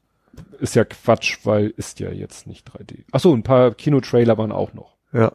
Ist 0.59 0.75
ja 0.75 0.83
Quatsch, 0.83 1.39
weil 1.43 1.67
ist 1.77 1.99
ja 1.99 2.11
jetzt 2.11 2.47
nicht 2.47 2.69
3D. 2.69 3.03
Ach 3.11 3.19
so, 3.19 3.33
ein 3.33 3.43
paar 3.43 3.73
Kinotrailer 3.75 4.37
waren 4.37 4.51
auch 4.51 4.73
noch. 4.73 4.97
Ja. 5.13 5.33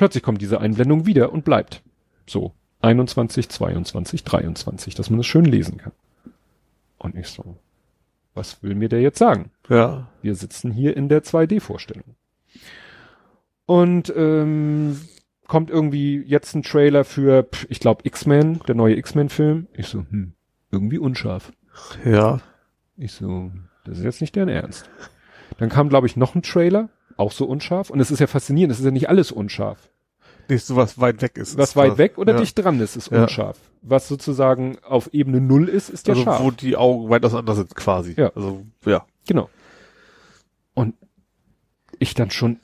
Plötzlich 0.00 0.22
kommt 0.22 0.40
diese 0.40 0.62
Einblendung 0.62 1.04
wieder 1.04 1.30
und 1.30 1.44
bleibt. 1.44 1.82
So, 2.26 2.54
21, 2.80 3.50
22, 3.50 4.24
23, 4.24 4.94
dass 4.94 5.10
man 5.10 5.18
das 5.18 5.26
schön 5.26 5.44
lesen 5.44 5.76
kann. 5.76 5.92
Und 6.96 7.16
ich 7.16 7.28
so, 7.28 7.58
was 8.32 8.62
will 8.62 8.74
mir 8.74 8.88
der 8.88 9.02
jetzt 9.02 9.18
sagen? 9.18 9.50
Ja. 9.68 10.08
Wir 10.22 10.36
sitzen 10.36 10.72
hier 10.72 10.96
in 10.96 11.10
der 11.10 11.22
2D-Vorstellung. 11.22 12.16
Und 13.66 14.12
ähm, 14.16 15.00
kommt 15.46 15.70
irgendwie 15.70 16.22
jetzt 16.26 16.54
ein 16.54 16.62
Trailer 16.62 17.04
für, 17.04 17.48
ich 17.68 17.80
glaube, 17.80 18.02
X-Men, 18.04 18.60
der 18.66 18.74
neue 18.74 18.96
X-Men-Film. 18.96 19.66
Ich 19.74 19.88
so, 19.88 20.04
hm, 20.08 20.34
irgendwie 20.70 20.98
unscharf. 20.98 21.52
Ja. 22.04 22.40
Ich 22.96 23.12
so, 23.12 23.50
das 23.84 23.98
ist 23.98 24.04
jetzt 24.04 24.20
nicht 24.20 24.36
deren 24.36 24.48
Ernst. 24.48 24.90
Dann 25.58 25.68
kam, 25.68 25.88
glaube 25.88 26.06
ich, 26.06 26.16
noch 26.16 26.34
ein 26.34 26.42
Trailer, 26.42 26.88
auch 27.16 27.32
so 27.32 27.46
unscharf. 27.46 27.90
Und 27.90 28.00
es 28.00 28.10
ist 28.10 28.18
ja 28.18 28.26
faszinierend, 28.26 28.72
es 28.72 28.78
ist 28.78 28.84
ja 28.84 28.90
nicht 28.90 29.08
alles 29.08 29.32
unscharf. 29.32 29.90
Nicht 30.48 30.64
so 30.66 30.74
was 30.76 31.00
weit 31.00 31.22
weg 31.22 31.36
ist. 31.36 31.56
Was 31.56 31.70
ist 31.70 31.76
weit 31.76 31.96
weg 31.96 32.18
oder 32.18 32.34
ja. 32.34 32.40
dicht 32.40 32.58
dran 32.58 32.80
ist, 32.80 32.96
ist 32.96 33.10
Ja. 33.10 33.22
unscharf. 33.22 33.58
Was 33.82 34.08
sozusagen 34.08 34.78
auf 34.82 35.12
Ebene 35.14 35.40
Null 35.40 35.68
ist, 35.68 35.88
ist 35.90 36.08
ja 36.08 36.14
also, 36.14 36.24
scharf. 36.24 36.42
wo 36.42 36.50
die 36.50 36.76
Augen 36.76 37.08
weit 37.08 37.24
auseinander 37.24 37.54
sind, 37.54 37.74
quasi. 37.74 38.14
Ja. 38.16 38.32
Also, 38.34 38.66
ja. 38.84 39.06
Genau. 39.28 39.48
Und 40.74 40.94
ich 42.00 42.14
dann 42.14 42.30
schon 42.30 42.58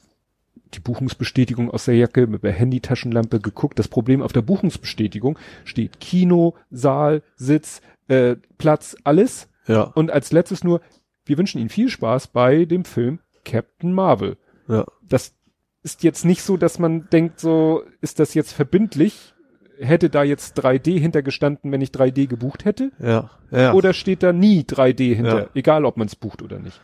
die 0.75 0.81
Buchungsbestätigung 0.81 1.71
aus 1.71 1.85
der 1.85 1.95
Jacke 1.97 2.27
mit 2.27 2.43
der 2.43 2.53
Handytaschenlampe 2.53 3.39
geguckt. 3.41 3.79
Das 3.79 3.87
Problem 3.87 4.21
auf 4.21 4.33
der 4.33 4.43
Buchungsbestätigung 4.43 5.39
steht 5.65 6.01
Kino, 6.01 6.55
Saal, 6.71 7.23
Sitz, 7.37 7.81
äh, 8.09 8.37
Platz, 8.59 8.97
alles. 9.05 9.49
Ja. 9.69 9.83
Und 9.83 10.11
als 10.11 10.33
letztes 10.33 10.65
nur, 10.65 10.81
wir 11.25 11.39
wünschen 11.39 11.61
Ihnen 11.61 11.69
viel 11.71 11.89
Spaß 11.89 12.29
bei 12.29 12.65
dem 12.65 12.85
Film 12.85 13.21
Captain 13.45 13.93
Marvel. 13.93 14.37
Ja. 14.69 14.85
Das 15.03 15.35
ist 15.83 16.03
jetzt 16.03 16.25
nicht 16.25 16.43
so, 16.43 16.57
dass 16.57 16.81
man 16.81 17.09
denkt, 17.11 17.39
so, 17.39 17.85
ist 18.01 18.19
das 18.19 18.35
jetzt 18.35 18.53
verbindlich? 18.53 19.35
Hätte 19.79 20.11
da 20.11 20.25
jetzt 20.25 20.59
3D 20.59 20.99
hintergestanden, 20.99 21.71
wenn 21.71 21.81
ich 21.81 21.91
3D 21.91 22.27
gebucht 22.27 22.65
hätte? 22.65 22.91
Ja. 22.99 23.31
Ja. 23.53 23.73
Oder 23.75 23.93
steht 23.93 24.23
da 24.23 24.33
nie 24.33 24.63
3D 24.63 25.15
hinter, 25.15 25.39
Ja. 25.43 25.49
egal 25.55 25.85
ob 25.85 25.97
man 25.97 26.09
es 26.09 26.17
bucht 26.17 26.43
oder 26.43 26.59
nicht. 26.59 26.81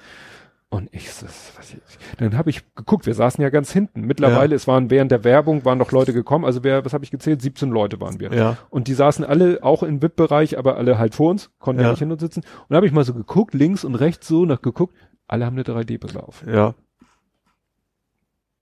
Und 0.72 0.88
ich, 0.90 1.12
so, 1.12 1.26
was 1.26 1.74
jetzt? 1.74 1.98
dann 2.16 2.34
habe 2.38 2.48
ich 2.48 2.62
geguckt, 2.74 3.04
wir 3.04 3.12
saßen 3.12 3.42
ja 3.42 3.50
ganz 3.50 3.70
hinten. 3.70 4.00
Mittlerweile, 4.06 4.52
Ja. 4.52 4.56
es 4.56 4.66
waren 4.66 4.88
während 4.88 5.10
der 5.12 5.22
Werbung, 5.22 5.66
waren 5.66 5.76
noch 5.76 5.92
Leute 5.92 6.14
gekommen, 6.14 6.46
also 6.46 6.64
wer, 6.64 6.82
was 6.82 6.94
habe 6.94 7.04
ich 7.04 7.10
gezählt? 7.10 7.42
17 7.42 7.68
Leute 7.68 8.00
waren 8.00 8.20
wir. 8.20 8.32
ja. 8.32 8.56
Und 8.70 8.88
die 8.88 8.94
saßen 8.94 9.22
alle 9.22 9.58
auch 9.62 9.82
im 9.82 10.00
VIP-Bereich, 10.00 10.56
aber 10.58 10.76
alle 10.78 10.96
halt 10.98 11.14
vor 11.14 11.30
uns, 11.30 11.50
konnten 11.58 11.82
ja, 11.82 11.88
Ja. 11.88 11.92
nicht 11.92 11.98
hin 11.98 12.10
und 12.10 12.20
sitzen. 12.20 12.40
Und 12.40 12.70
da 12.70 12.76
habe 12.76 12.86
ich 12.86 12.92
mal 12.92 13.04
so 13.04 13.12
geguckt, 13.12 13.52
links 13.52 13.84
und 13.84 13.96
rechts 13.96 14.26
so 14.26 14.46
nach 14.46 14.62
geguckt, 14.62 14.96
alle 15.28 15.44
haben 15.44 15.56
eine 15.58 15.62
3D-Brille 15.64 16.22
auf. 16.22 16.42
Ja. 16.46 16.74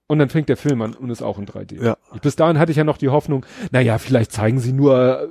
Und 0.08 0.18
dann 0.18 0.28
fängt 0.30 0.48
der 0.48 0.56
Film 0.56 0.82
an 0.82 0.94
und 0.94 1.10
ist 1.10 1.22
auch 1.22 1.38
in 1.38 1.46
3D. 1.46 1.80
Ja. 1.80 1.96
Ich, 2.14 2.20
bis 2.20 2.34
dahin 2.34 2.58
hatte 2.58 2.72
ich 2.72 2.76
ja 2.76 2.82
noch 2.84 2.98
die 2.98 3.10
Hoffnung, 3.10 3.46
naja, 3.70 3.98
vielleicht 3.98 4.32
zeigen 4.32 4.58
sie 4.58 4.72
nur 4.72 5.20
äh, 5.22 5.28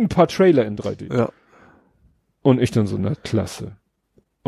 ein 0.00 0.08
paar 0.08 0.28
Trailer 0.28 0.64
in 0.64 0.76
3D. 0.76 1.14
Ja. 1.14 1.28
Und 2.40 2.62
ich 2.62 2.70
dann 2.70 2.86
so, 2.86 2.96
na 2.98 3.12
klasse. 3.14 3.72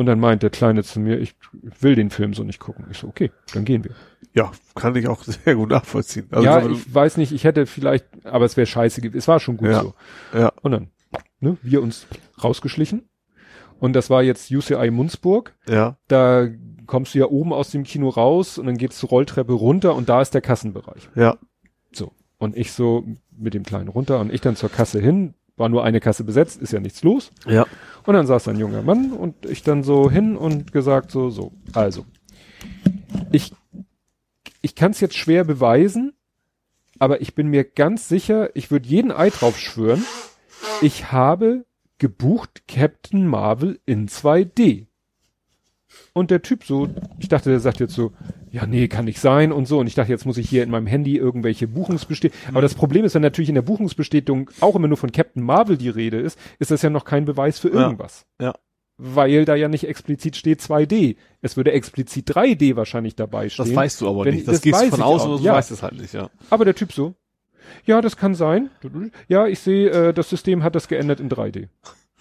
Und 0.00 0.06
dann 0.06 0.18
meint 0.18 0.42
der 0.42 0.48
Kleine 0.48 0.82
zu 0.82 0.98
mir, 0.98 1.18
ich 1.18 1.34
will 1.80 1.94
den 1.94 2.08
Film 2.08 2.32
so 2.32 2.42
nicht 2.42 2.58
gucken. 2.58 2.86
Ich 2.90 2.96
so, 2.96 3.06
okay, 3.06 3.30
dann 3.52 3.66
gehen 3.66 3.84
wir. 3.84 3.90
Ja. 4.32 4.50
Kann 4.74 4.96
ich 4.96 5.06
auch 5.08 5.22
sehr 5.44 5.54
gut 5.56 5.68
nachvollziehen. 5.68 6.26
Also, 6.30 6.42
ja, 6.42 6.62
so- 6.62 6.70
ich 6.70 6.94
weiß 6.94 7.18
nicht, 7.18 7.32
ich 7.32 7.44
hätte 7.44 7.66
vielleicht, 7.66 8.06
aber 8.24 8.46
es 8.46 8.56
wäre 8.56 8.66
scheiße 8.66 9.02
gewesen. 9.02 9.18
Es 9.18 9.28
war 9.28 9.40
schon 9.40 9.58
gut 9.58 9.68
Ja. 9.68 9.82
so. 9.82 9.94
ja. 10.32 10.52
Und 10.62 10.70
dann, 10.72 10.88
ne, 11.40 11.58
wir 11.60 11.82
uns 11.82 12.06
rausgeschlichen. 12.42 13.10
Und 13.78 13.92
das 13.92 14.08
war 14.08 14.22
jetzt 14.22 14.50
UCI 14.50 14.90
Munzburg. 14.90 15.54
Ja. 15.68 15.98
Da 16.08 16.48
kommst 16.86 17.14
du 17.14 17.18
ja 17.18 17.26
oben 17.26 17.52
aus 17.52 17.70
dem 17.70 17.82
Kino 17.84 18.08
raus 18.08 18.56
und 18.56 18.64
dann 18.66 18.78
geht's 18.78 18.98
zur 18.98 19.10
Rolltreppe 19.10 19.52
runter 19.52 19.94
und 19.94 20.08
da 20.08 20.22
ist 20.22 20.32
der 20.32 20.40
Kassenbereich. 20.40 21.10
Ja. 21.14 21.36
So. 21.92 22.12
Und 22.38 22.56
ich 22.56 22.72
so 22.72 23.04
mit 23.36 23.52
dem 23.52 23.64
Kleinen 23.64 23.88
runter 23.88 24.18
und 24.20 24.32
ich 24.32 24.40
dann 24.40 24.56
zur 24.56 24.70
Kasse 24.70 24.98
hin. 24.98 25.34
War 25.56 25.68
nur 25.68 25.84
eine 25.84 26.00
Kasse 26.00 26.24
besetzt, 26.24 26.62
ist 26.62 26.72
ja 26.72 26.80
nichts 26.80 27.02
los. 27.02 27.32
Ja. 27.46 27.66
Und 28.04 28.14
dann 28.14 28.26
saß 28.26 28.48
ein 28.48 28.58
junger 28.58 28.82
Mann 28.82 29.12
und 29.12 29.46
ich 29.46 29.62
dann 29.62 29.82
so 29.82 30.10
hin 30.10 30.36
und 30.36 30.72
gesagt 30.72 31.10
so, 31.10 31.30
so, 31.30 31.52
also, 31.72 32.06
ich, 33.32 33.52
ich 34.62 34.74
kann 34.74 34.92
es 34.92 35.00
jetzt 35.00 35.16
schwer 35.16 35.44
beweisen, 35.44 36.14
aber 36.98 37.20
ich 37.20 37.34
bin 37.34 37.48
mir 37.48 37.64
ganz 37.64 38.08
sicher, 38.08 38.54
ich 38.54 38.70
würde 38.70 38.88
jeden 38.88 39.12
Ei 39.12 39.30
drauf 39.30 39.58
schwören, 39.58 40.04
ich 40.82 41.12
habe 41.12 41.64
gebucht 41.98 42.66
Captain 42.66 43.26
Marvel 43.26 43.80
in 43.86 44.08
2D. 44.08 44.86
Und 46.12 46.30
der 46.30 46.42
Typ 46.42 46.64
so, 46.64 46.88
ich 47.18 47.28
dachte, 47.28 47.50
der 47.50 47.60
sagt 47.60 47.78
jetzt 47.80 47.94
so, 47.94 48.12
ja, 48.50 48.66
nee, 48.66 48.88
kann 48.88 49.04
nicht 49.04 49.20
sein 49.20 49.52
und 49.52 49.66
so. 49.66 49.78
Und 49.78 49.86
ich 49.86 49.94
dachte, 49.94 50.10
jetzt 50.10 50.26
muss 50.26 50.38
ich 50.38 50.48
hier 50.48 50.64
in 50.64 50.70
meinem 50.70 50.88
Handy 50.88 51.16
irgendwelche 51.16 51.68
Buchungsbestätigungen. 51.68 52.48
Aber 52.54 52.62
das 52.62 52.74
Problem 52.74 53.04
ist, 53.04 53.14
wenn 53.14 53.22
natürlich 53.22 53.48
in 53.48 53.54
der 53.54 53.62
Buchungsbestätigung 53.62 54.50
auch 54.60 54.74
immer 54.74 54.88
nur 54.88 54.96
von 54.96 55.12
Captain 55.12 55.42
Marvel 55.42 55.76
die 55.76 55.88
Rede 55.88 56.18
ist, 56.18 56.38
ist 56.58 56.70
das 56.72 56.82
ja 56.82 56.90
noch 56.90 57.04
kein 57.04 57.24
Beweis 57.26 57.60
für 57.60 57.68
Ja. 57.72 57.82
irgendwas. 57.82 58.26
Ja. 58.40 58.54
Weil 58.98 59.44
da 59.44 59.54
ja 59.54 59.68
nicht 59.68 59.84
explizit 59.88 60.36
steht 60.36 60.60
2D. 60.60 61.16
Es 61.42 61.56
würde 61.56 61.72
explizit 61.72 62.28
3D 62.28 62.74
wahrscheinlich 62.76 63.14
dabei 63.14 63.48
stehen. 63.48 63.66
Das 63.66 63.74
weißt 63.74 64.00
du 64.00 64.08
aber 64.08 64.24
Wenn 64.24 64.32
nicht. 64.34 64.40
ich- 64.40 64.46
Das, 64.46 64.56
das 64.56 64.62
gehst 64.62 64.80
weiß 64.82 64.90
von 64.90 65.02
außen, 65.02 65.28
aber 65.30 65.38
du 65.38 65.44
ja. 65.44 65.54
weißt 65.54 65.70
es 65.70 65.82
halt 65.82 65.98
nicht, 65.98 66.12
ja. 66.12 66.28
Aber 66.50 66.64
der 66.64 66.74
Typ 66.74 66.92
so, 66.92 67.14
ja, 67.86 68.00
das 68.02 68.16
kann 68.16 68.34
sein. 68.34 68.68
Ja, 69.28 69.46
ich 69.46 69.60
sehe, 69.60 69.88
äh, 69.90 70.12
das 70.12 70.28
System 70.28 70.64
hat 70.64 70.74
das 70.74 70.88
geändert 70.88 71.20
in 71.20 71.28
3D. 71.30 71.68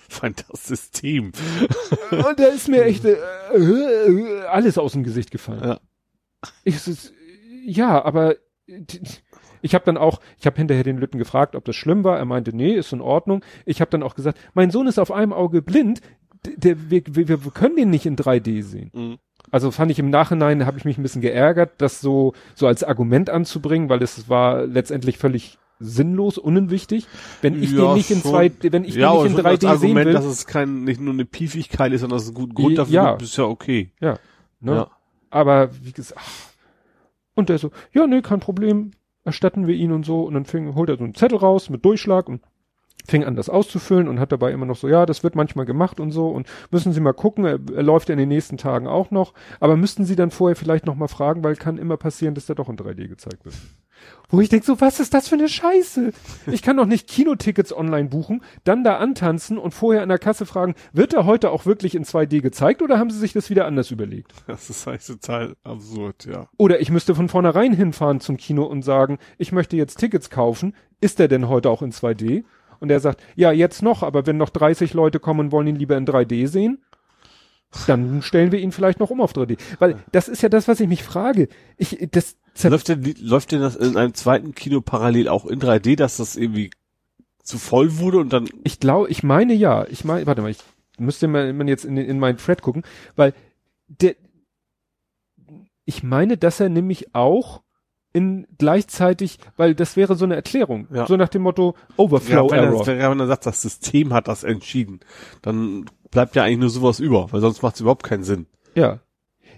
Fantastisches 0.09 0.91
Team. 0.91 1.31
Und 2.11 2.39
da 2.39 2.45
ist 2.45 2.67
mir 2.67 2.83
echt 2.83 3.05
äh, 3.05 3.17
äh, 3.53 4.41
alles 4.47 4.77
aus 4.77 4.93
dem 4.93 5.03
Gesicht 5.03 5.31
gefallen. 5.31 5.63
Ja. 5.63 5.79
Ich, 6.63 6.79
ja, 7.65 8.03
aber 8.03 8.35
ich 9.61 9.75
habe 9.75 9.85
dann 9.85 9.97
auch, 9.97 10.19
ich 10.39 10.45
habe 10.45 10.57
hinterher 10.57 10.83
den 10.83 10.97
Lütten 10.97 11.17
gefragt, 11.17 11.55
ob 11.55 11.65
das 11.65 11.75
schlimm 11.75 12.03
war. 12.03 12.17
Er 12.17 12.25
meinte, 12.25 12.55
nee, 12.55 12.73
ist 12.73 12.93
in 12.93 13.01
Ordnung. 13.01 13.43
Ich 13.65 13.81
habe 13.81 13.91
dann 13.91 14.03
auch 14.03 14.15
gesagt, 14.15 14.39
mein 14.53 14.71
Sohn 14.71 14.88
ist 14.88 14.99
auf 14.99 15.11
einem 15.11 15.33
Auge 15.33 15.61
blind. 15.61 16.01
Der, 16.45 16.89
wir, 16.89 17.03
wir, 17.05 17.27
wir 17.27 17.51
können 17.51 17.75
den 17.75 17.89
nicht 17.89 18.05
in 18.05 18.15
3D 18.15 18.63
sehen. 18.63 18.91
Mhm. 18.93 19.17
Also 19.51 19.71
fand 19.71 19.91
ich 19.91 19.99
im 19.99 20.09
Nachhinein, 20.09 20.65
habe 20.65 20.77
ich 20.77 20.85
mich 20.85 20.97
ein 20.97 21.03
bisschen 21.03 21.21
geärgert, 21.21 21.73
das 21.79 22.01
so, 22.01 22.33
so 22.55 22.67
als 22.67 22.83
Argument 22.83 23.29
anzubringen, 23.29 23.89
weil 23.89 24.01
es 24.03 24.29
war 24.29 24.65
letztendlich 24.65 25.17
völlig 25.17 25.57
sinnlos, 25.80 26.38
unwichtig. 26.38 27.08
Wenn 27.41 27.61
ich 27.61 27.72
Ja, 27.72 27.85
den 27.88 27.93
nicht 27.95 28.11
in 28.11 28.22
schon. 28.22 28.32
zwei, 28.32 28.51
wenn 28.61 28.83
ich 28.83 28.95
ja, 28.95 29.14
den 29.14 29.24
nicht 29.24 29.32
in 29.32 29.38
schon 29.38 29.45
als 29.45 29.59
3D 29.59 29.61
sehen 29.61 29.69
Argument, 29.69 30.06
will, 30.08 30.14
dass 30.14 30.25
es 30.25 30.45
kein, 30.45 30.83
nicht 30.83 30.99
nur 30.99 31.14
eine 31.14 31.25
Piefigkeit 31.25 31.91
ist, 31.93 32.01
sondern 32.01 32.17
dass 32.17 32.24
es 32.24 32.30
einen 32.30 32.35
guten 32.35 32.53
Grund 32.53 32.74
I- 32.74 32.75
dafür 32.75 32.93
ja. 32.93 33.14
ist 33.16 33.38
ja 33.38 33.45
okay. 33.45 33.91
Ja. 34.01 34.17
Ne? 34.59 34.75
Ja. 34.75 34.91
Aber 35.30 35.69
wie 35.83 35.91
gesagt, 35.91 36.19
ach. 36.22 36.51
und 37.35 37.49
der 37.49 37.58
so, 37.58 37.72
ja, 37.93 38.08
nee, 38.08 38.22
kein 38.22 38.40
Problem, 38.40 38.91
erstatten 39.24 39.67
wir 39.67 39.75
ihn 39.75 39.91
und 39.91 40.06
so. 40.06 40.24
Und 40.24 40.33
dann 40.33 40.45
fing, 40.45 40.75
holt 40.75 40.90
er 40.90 40.98
so 40.98 41.03
einen 41.03 41.16
Zettel 41.16 41.38
raus 41.38 41.69
mit 41.69 41.85
Durchschlag 41.85 42.27
und 42.27 42.41
fing 43.08 43.24
an, 43.24 43.35
das 43.35 43.49
auszufüllen 43.49 44.08
und 44.08 44.19
hat 44.19 44.32
dabei 44.32 44.51
immer 44.51 44.66
noch 44.66 44.75
so, 44.75 44.88
ja, 44.88 45.06
das 45.06 45.24
wird 45.24 45.35
manchmal 45.35 45.66
gemacht 45.66 45.99
und 45.99 46.11
so 46.11 46.30
und 46.30 46.48
müssen 46.69 46.91
Sie 46.93 46.99
mal 46.99 47.14
gucken, 47.14 47.45
er, 47.45 47.59
er 47.75 47.83
läuft 47.83 48.09
ja 48.09 48.14
in 48.14 48.19
den 48.19 48.30
nächsten 48.30 48.58
Tagen 48.58 48.88
auch 48.88 49.09
noch, 49.11 49.33
aber 49.59 49.77
müssten 49.77 50.03
Sie 50.06 50.16
dann 50.16 50.30
vorher 50.32 50.56
vielleicht 50.56 50.85
noch 50.85 50.95
mal 50.95 51.08
fragen, 51.08 51.43
weil 51.43 51.56
kann 51.56 51.77
immer 51.77 51.98
passieren, 51.98 52.35
dass 52.35 52.45
der 52.45 52.56
doch 52.56 52.69
in 52.69 52.75
3D 52.75 53.08
gezeigt 53.08 53.45
wird. 53.45 53.56
Wo 54.29 54.41
ich 54.41 54.49
denk 54.49 54.63
so, 54.63 54.79
was 54.79 54.99
ist 54.99 55.13
das 55.15 55.27
für 55.27 55.35
eine 55.35 55.49
Scheiße? 55.49 56.11
Ich 56.51 56.61
kann 56.61 56.77
doch 56.77 56.85
nicht 56.85 57.07
Kinotickets 57.07 57.75
online 57.75 58.09
buchen, 58.09 58.43
dann 58.63 58.83
da 58.83 58.97
antanzen 58.97 59.57
und 59.57 59.73
vorher 59.73 60.03
an 60.03 60.09
der 60.09 60.19
Kasse 60.19 60.45
fragen, 60.45 60.75
wird 60.93 61.13
er 61.13 61.25
heute 61.25 61.49
auch 61.49 61.65
wirklich 61.65 61.95
in 61.95 62.05
2D 62.05 62.41
gezeigt 62.41 62.83
oder 62.83 62.99
haben 62.99 63.09
Sie 63.09 63.17
sich 63.17 63.33
das 63.33 63.49
wieder 63.49 63.65
anders 63.65 63.89
überlegt? 63.89 64.33
Das 64.45 64.69
ist 64.69 64.87
eigentlich 64.87 65.05
total 65.05 65.55
absurd, 65.63 66.25
ja. 66.25 66.47
Oder 66.57 66.79
ich 66.79 66.91
müsste 66.91 67.15
von 67.15 67.27
vornherein 67.29 67.73
hinfahren 67.73 68.19
zum 68.19 68.37
Kino 68.37 68.65
und 68.65 68.83
sagen, 68.83 69.17
ich 69.37 69.51
möchte 69.51 69.77
jetzt 69.77 69.97
Tickets 69.97 70.29
kaufen. 70.29 70.75
Ist 71.01 71.17
der 71.17 71.27
denn 71.27 71.47
heute 71.49 71.69
auch 71.69 71.81
in 71.81 71.91
2D? 71.91 72.43
Und 72.79 72.91
er 72.91 72.99
sagt, 72.99 73.21
ja, 73.35 73.51
jetzt 73.51 73.81
noch, 73.81 74.03
aber 74.03 74.25
wenn 74.25 74.37
noch 74.37 74.49
30 74.49 74.93
Leute 74.93 75.19
kommen 75.19 75.39
und 75.39 75.51
wollen 75.51 75.67
ihn 75.67 75.75
lieber 75.75 75.97
in 75.97 76.05
3D 76.05 76.47
sehen, 76.47 76.79
dann 77.88 78.22
stellen 78.22 78.51
wir 78.51 78.59
ihn 78.59 78.72
vielleicht 78.72 78.99
noch 78.99 79.09
um 79.09 79.22
auf 79.22 79.33
3D. 79.33 79.57
Weil 79.80 79.98
das 80.11 80.27
ist 80.27 80.41
ja 80.41 80.49
das, 80.49 80.67
was 80.67 80.80
ich 80.80 80.88
mich 80.88 81.03
frage. 81.03 81.48
Ich, 81.77 82.07
das, 82.11 82.38
Läuft 82.64 82.89
denn, 82.89 83.15
läuft 83.22 83.51
denn 83.51 83.61
das 83.61 83.75
in 83.75 83.95
einem 83.95 84.14
zweiten 84.14 84.53
Kino 84.53 84.81
parallel 84.81 85.30
auch 85.30 85.45
in 85.45 85.59
3D, 85.61 85.95
dass 85.95 86.17
das 86.17 86.35
irgendwie 86.35 86.72
zu 87.43 87.57
voll 87.57 87.98
wurde 87.98 88.17
und 88.17 88.33
dann, 88.33 88.49
ich 88.64 88.80
glaube, 88.80 89.09
ich 89.09 89.23
meine 89.23 89.53
ja. 89.53 89.85
Ich 89.89 90.03
meine, 90.03 90.25
warte 90.27 90.41
mal, 90.41 90.51
ich 90.51 90.59
müsste 90.98 91.27
mal, 91.27 91.53
man 91.53 91.67
jetzt 91.67 91.85
in, 91.85 91.98
in 91.98 92.19
meinen 92.19 92.38
Thread 92.38 92.61
gucken, 92.61 92.83
weil 93.15 93.33
der, 93.88 94.15
Ich 95.85 96.03
meine, 96.03 96.38
dass 96.38 96.59
er 96.59 96.69
nämlich 96.69 97.15
auch 97.15 97.61
in 98.11 98.48
gleichzeitig, 98.57 99.38
weil 99.56 99.75
das 99.75 99.95
wäre 99.95 100.15
so 100.15 100.25
eine 100.25 100.35
Erklärung. 100.35 100.88
Ja. 100.91 101.06
So 101.07 101.15
nach 101.15 101.30
dem 101.30 101.43
Motto 101.43 101.75
Overflow 101.95 102.48
Ja, 102.48 102.51
wenn, 102.51 102.64
Error. 102.65 102.88
er, 102.88 103.11
wenn 103.11 103.19
er 103.19 103.27
sagt, 103.27 103.45
das 103.45 103.61
System 103.61 104.14
hat 104.14 104.27
das 104.27 104.43
entschieden, 104.43 104.99
dann 105.41 105.85
bleibt 106.11 106.35
ja 106.35 106.43
eigentlich 106.43 106.59
nur 106.59 106.69
sowas 106.69 106.99
über, 106.99 107.31
weil 107.31 107.41
sonst 107.41 107.61
macht 107.61 107.75
es 107.75 107.81
überhaupt 107.81 108.03
keinen 108.03 108.23
Sinn. 108.23 108.45
Ja. 108.75 108.99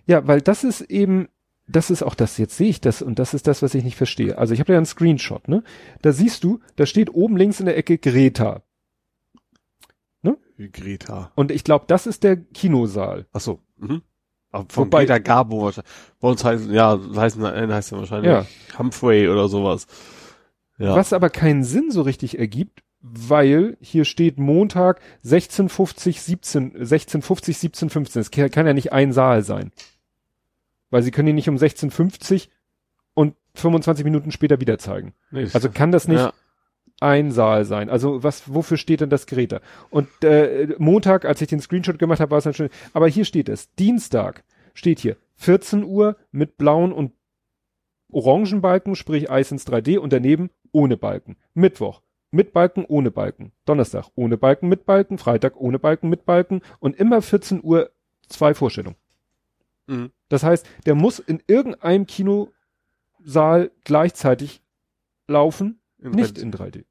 Ja, 0.05 0.27
weil 0.27 0.41
das 0.41 0.63
ist 0.63 0.81
eben, 0.81 1.27
das 1.67 1.89
ist 1.89 2.03
auch 2.03 2.15
das, 2.15 2.37
jetzt 2.37 2.57
sehe 2.57 2.69
ich 2.69 2.81
das 2.81 3.01
und 3.01 3.19
das 3.19 3.33
ist 3.33 3.47
das, 3.47 3.61
was 3.61 3.73
ich 3.75 3.83
nicht 3.83 3.95
verstehe. 3.97 4.37
Also 4.37 4.53
ich 4.53 4.59
habe 4.59 4.73
ja 4.73 4.77
einen 4.77 4.85
Screenshot, 4.85 5.47
ne? 5.47 5.63
Da 6.01 6.11
siehst 6.11 6.43
du, 6.43 6.59
da 6.75 6.85
steht 6.85 7.13
oben 7.13 7.37
links 7.37 7.59
in 7.59 7.65
der 7.67 7.77
Ecke 7.77 7.97
Greta. 7.97 8.63
Wie 10.57 10.69
Greta. 10.69 11.31
Und 11.33 11.49
ich 11.51 11.63
glaube, 11.63 11.85
das 11.87 12.05
ist 12.05 12.23
der 12.23 12.37
Kinosaal. 12.37 13.25
Ach 13.33 13.39
so. 13.39 13.61
Mhm. 13.77 14.03
Aber 14.51 14.65
von 14.69 14.85
Wobei- 14.85 15.05
Greta 15.05 15.17
Garbo 15.17 15.63
wahrscheinlich. 15.63 15.91
Bei 16.19 16.27
uns 16.27 16.43
heißt, 16.43 16.69
ja, 16.69 16.99
heißt, 17.15 17.39
heißt 17.39 17.91
ja 17.91 17.97
wahrscheinlich 17.97 18.29
Ja. 18.31 18.45
Humphrey 18.77 19.27
oder 19.27 19.47
sowas. 19.49 19.87
Ja. 20.77 20.95
Was 20.95 21.13
aber 21.13 21.31
keinen 21.31 21.63
Sinn 21.63 21.89
so 21.89 22.03
richtig 22.03 22.37
ergibt, 22.37 22.83
weil 23.01 23.77
hier 23.81 24.05
steht 24.05 24.37
Montag 24.37 25.01
1650, 25.23 26.21
17, 26.21 26.63
1650, 26.75 27.55
1715. 27.55 28.21
Es 28.21 28.51
kann 28.51 28.67
ja 28.67 28.73
nicht 28.73 28.93
ein 28.93 29.11
Saal 29.11 29.43
sein. 29.43 29.71
Weil 30.89 31.03
sie 31.03 31.11
können 31.11 31.29
ihn 31.29 31.35
nicht 31.35 31.49
um 31.49 31.55
1650 31.55 32.49
und 33.13 33.35
25 33.55 34.05
Minuten 34.05 34.31
später 34.31 34.59
wieder 34.61 34.77
zeigen. 34.77 35.13
Nee, 35.31 35.47
Also 35.53 35.69
kann 35.69 35.91
das 35.91 36.07
nicht 36.07 36.19
ja. 36.19 36.33
ein 36.99 37.31
Saal 37.31 37.65
sein. 37.65 37.89
Also 37.89 38.23
was, 38.23 38.53
wofür 38.53 38.77
steht 38.77 39.01
denn 39.01 39.09
das 39.09 39.25
Greta? 39.25 39.61
Und 39.89 40.07
äh, 40.23 40.75
Montag, 40.77 41.25
als 41.25 41.41
ich 41.41 41.47
den 41.47 41.61
Screenshot 41.61 41.97
gemacht 41.97 42.19
habe, 42.19 42.31
war 42.31 42.37
es 42.37 42.43
dann 42.43 42.53
schon. 42.53 42.69
Aber 42.93 43.07
hier 43.07 43.25
steht 43.25 43.49
es. 43.49 43.73
Dienstag 43.75 44.43
steht 44.73 44.99
hier 44.99 45.17
14 45.37 45.83
Uhr 45.83 46.17
mit 46.31 46.57
blauen 46.57 46.91
und 46.91 47.13
orangen 48.11 48.61
Balken, 48.61 48.95
sprich 48.95 49.31
Eis 49.31 49.51
ins 49.51 49.65
3D 49.65 49.97
und 49.97 50.13
daneben 50.13 50.51
ohne 50.71 50.97
Balken. 50.97 51.37
Mittwoch 51.53 52.01
mit 52.31 52.53
Balken, 52.53 52.85
ohne 52.85 53.11
Balken. 53.11 53.51
Donnerstag 53.65 54.05
ohne 54.15 54.37
Balken, 54.37 54.69
mit 54.69 54.85
Balken. 54.85 55.17
Freitag 55.17 55.55
ohne 55.57 55.79
Balken, 55.79 56.09
mit 56.09 56.25
Balken. 56.25 56.61
Und 56.79 56.95
immer 56.95 57.21
14 57.21 57.61
Uhr 57.63 57.91
zwei 58.27 58.53
Vorstellungen. 58.53 58.95
Mhm. 59.87 60.11
Das 60.29 60.43
heißt, 60.43 60.65
der 60.85 60.95
muss 60.95 61.19
in 61.19 61.43
irgendeinem 61.47 62.07
Kinosaal 62.07 63.71
gleichzeitig 63.83 64.61
laufen, 65.27 65.79
In 65.99 66.11
nicht 66.11 66.37
Red- 66.37 66.43
in 66.43 66.51
3D. 66.51 66.85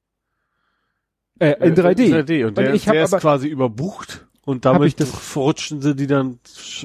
Äh, 1.38 1.66
in 1.66 1.74
3D. 1.74 2.04
In 2.04 2.12
3D. 2.14 2.44
Und 2.46 2.58
der, 2.58 2.74
ich 2.74 2.84
der 2.84 3.02
ist 3.04 3.14
aber- 3.14 3.20
quasi 3.20 3.48
überbucht 3.48 4.26
und 4.44 4.64
damit 4.66 4.88
ich 4.88 4.96
das- 4.96 5.10
verrutschen 5.10 5.80
sie 5.80 5.96
die 5.96 6.06
dann, 6.06 6.38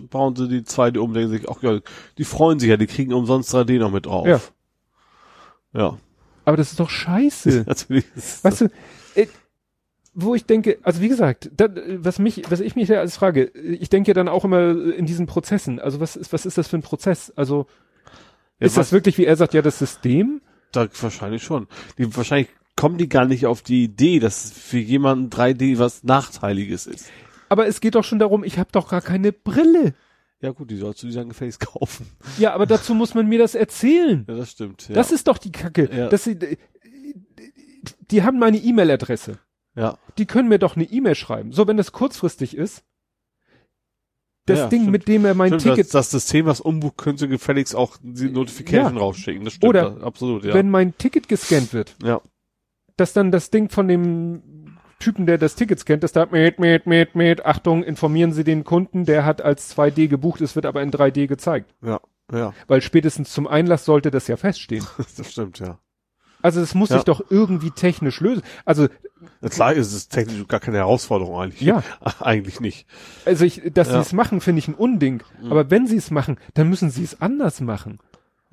bauen 0.10 0.36
sie 0.38 0.48
die 0.48 0.64
zweite 0.64 1.02
um, 1.02 1.14
denken 1.14 1.32
sich, 1.32 1.50
ach 1.50 1.62
ja, 1.62 1.80
die 2.18 2.24
freuen 2.24 2.60
sich 2.60 2.70
ja, 2.70 2.78
die 2.78 2.88
kriegen 2.88 3.12
umsonst 3.14 3.54
3D 3.54 3.80
noch 3.80 3.92
mit 3.92 4.06
drauf. 4.06 4.28
Ja. 4.28 4.40
Ja. 5.74 5.98
Aber 6.46 6.58
das 6.58 6.72
ist 6.72 6.80
doch 6.80 6.90
scheiße. 6.90 7.64
Natürlich. 7.68 8.06
weißt 8.44 8.62
du, 8.62 8.66
äh, 9.16 9.28
wo 10.14 10.34
ich 10.34 10.46
denke, 10.46 10.78
also 10.84 11.02
wie 11.02 11.10
gesagt, 11.10 11.52
da, 11.58 11.68
was 11.98 12.20
mich, 12.20 12.44
was 12.50 12.62
ich 12.62 12.76
mich 12.76 12.88
ja 12.88 13.00
als 13.00 13.18
frage, 13.18 13.46
ich 13.46 13.90
denke 13.90 14.14
dann 14.14 14.30
auch 14.30 14.46
immer 14.46 14.70
in 14.94 15.06
diesen 15.06 15.26
Prozessen. 15.26 15.80
Also 15.80 16.00
was 16.00 16.16
ist, 16.16 16.32
was 16.32 16.46
ist 16.46 16.58
das 16.58 16.70
für 16.70 16.78
ein 16.78 16.82
Prozess? 16.82 17.34
Also 17.36 17.68
Ja, 18.60 18.68
ist 18.68 18.78
das 18.78 18.94
wirklich, 18.94 19.18
wie 19.18 19.26
er 19.26 19.36
sagt, 19.36 19.54
ja, 19.54 19.62
das 19.62 19.78
System? 19.78 20.42
Da 20.72 20.88
wahrscheinlich 21.02 21.44
schon. 21.44 21.68
Die, 21.98 22.16
wahrscheinlich 22.16 22.48
kommen 22.78 22.98
die 22.98 23.10
gar 23.10 23.26
nicht 23.26 23.46
auf 23.46 23.62
die 23.62 23.84
Idee, 23.84 24.20
dass 24.20 24.52
für 24.52 24.78
jemanden 24.78 25.30
3D 25.30 25.80
was 25.80 26.04
Nachteiliges 26.04 26.88
ist. 26.88 27.08
Aber 27.50 27.68
es 27.68 27.82
geht 27.82 27.96
doch 27.96 28.04
schon 28.04 28.20
darum, 28.20 28.44
ich 28.44 28.58
habe 28.58 28.70
doch 28.72 28.90
gar 28.90 29.02
keine 29.02 29.32
Brille. 29.32 29.94
Ja 30.42 30.52
gut, 30.52 30.70
die 30.70 30.76
sollst 30.78 31.02
du 31.02 31.08
dir 31.08 31.14
dann 31.14 31.30
gefälligst 31.30 31.60
kaufen. 31.66 32.08
Ja, 32.38 32.54
aber 32.54 32.66
dazu 32.66 32.94
muss 32.94 33.14
man 33.14 33.28
mir 33.28 33.40
das 33.40 33.56
erzählen. 33.56 34.26
Ja, 34.28 34.36
das 34.36 34.52
stimmt. 34.52 34.88
Ja. 34.90 34.96
Das 34.96 35.12
ist 35.12 35.28
doch 35.28 35.38
die 35.38 35.52
Kacke. 35.52 35.90
Ja. 35.96 36.10
Dass 36.10 36.24
sie, 36.26 36.38
die 38.12 38.24
haben 38.24 38.40
meine 38.40 38.58
E-Mail-Adresse. 38.58 39.40
ja. 39.76 39.98
Die 40.18 40.26
können 40.26 40.48
mir 40.48 40.60
doch 40.60 40.76
eine 40.78 40.86
E-Mail 40.86 41.16
schreiben. 41.16 41.52
So, 41.52 41.68
wenn 41.68 41.76
das 41.78 41.92
kurzfristig 41.92 42.56
ist. 42.56 42.84
Das 44.46 44.60
Ja, 44.60 44.68
Ding, 44.68 44.82
stimmt. 44.82 44.92
mit 44.92 45.08
dem 45.10 45.26
er 45.26 45.34
mein 45.34 45.60
Stimmt, 45.60 45.64
Ticket, 45.76 45.88
das, 45.88 46.10
das 46.10 46.12
System, 46.12 46.46
was 46.46 46.62
umbucht, 46.62 46.98
könnte 46.98 47.28
gefälligst 47.28 47.76
auch 47.76 47.98
die 48.02 48.30
Notification 48.30 48.96
rausschicken. 48.98 49.44
Das 49.44 49.56
stimmt. 49.56 49.70
Oder 49.70 49.92
das, 49.92 50.04
absolut, 50.04 50.46
ja. 50.46 50.54
wenn 50.54 50.70
mein 50.70 50.96
Ticket 50.98 51.28
gescannt 51.28 51.74
wird, 51.74 51.96
ja. 52.04 52.22
dass 52.96 53.12
dann 53.12 53.32
das 53.32 53.50
Ding 53.50 53.70
von 53.70 53.88
dem 53.88 54.42
Typen, 55.00 55.26
der 55.26 55.38
das 55.38 55.56
Ticket 55.56 55.80
scannt, 55.80 56.04
dass 56.04 56.12
da 56.14 56.26
mit, 56.32 56.60
mit, 56.60 56.86
mit, 56.88 57.16
mit, 57.16 57.46
Achtung, 57.46 57.84
informieren 57.84 58.32
Sie 58.34 58.44
den 58.44 58.64
Kunden, 58.64 59.06
der 59.06 59.26
hat 59.26 59.42
als 59.42 59.76
2D 59.76 60.08
gebucht, 60.08 60.42
es 60.42 60.56
wird 60.56 60.66
aber 60.66 60.82
in 60.82 60.92
3D 60.92 61.28
gezeigt. 61.28 61.74
Ja. 61.84 62.00
Ja. 62.32 62.54
Weil 62.68 62.82
spätestens 62.82 63.32
zum 63.32 63.46
Einlass 63.48 63.86
sollte 63.86 64.10
das 64.12 64.28
ja 64.28 64.38
feststehen. 64.38 64.86
Das 65.18 65.32
stimmt, 65.32 65.60
ja. 65.60 65.78
Also 66.42 66.62
es 66.62 66.76
muss 66.76 66.90
Ja. 66.90 66.98
sich 66.98 67.06
doch 67.06 67.24
irgendwie 67.30 67.72
technisch 67.72 68.20
lösen. 68.20 68.44
Also, 68.66 68.88
Ja, 69.42 69.50
Klar 69.50 69.74
ist 69.74 69.94
es 69.94 70.08
technisch 70.10 70.48
gar 70.48 70.60
keine 70.60 70.78
Herausforderung 70.78 71.40
eigentlich. 71.40 71.62
Ja. 71.62 71.84
eigentlich 72.20 72.60
nicht. 72.60 72.88
also 73.26 73.46
ich, 73.46 73.62
dass 73.74 73.88
Ja. 73.88 73.96
sie 73.96 74.00
es 74.02 74.14
machen, 74.14 74.42
finde 74.42 74.60
ich 74.60 74.68
ein 74.68 74.76
Unding. 74.76 75.24
Aber 75.50 75.70
wenn 75.72 75.88
sie 75.88 75.98
es 75.98 76.12
machen, 76.12 76.38
dann 76.54 76.70
müssen 76.70 76.90
sie 76.92 77.04
es 77.04 77.20
anders 77.22 77.62
machen. 77.62 78.00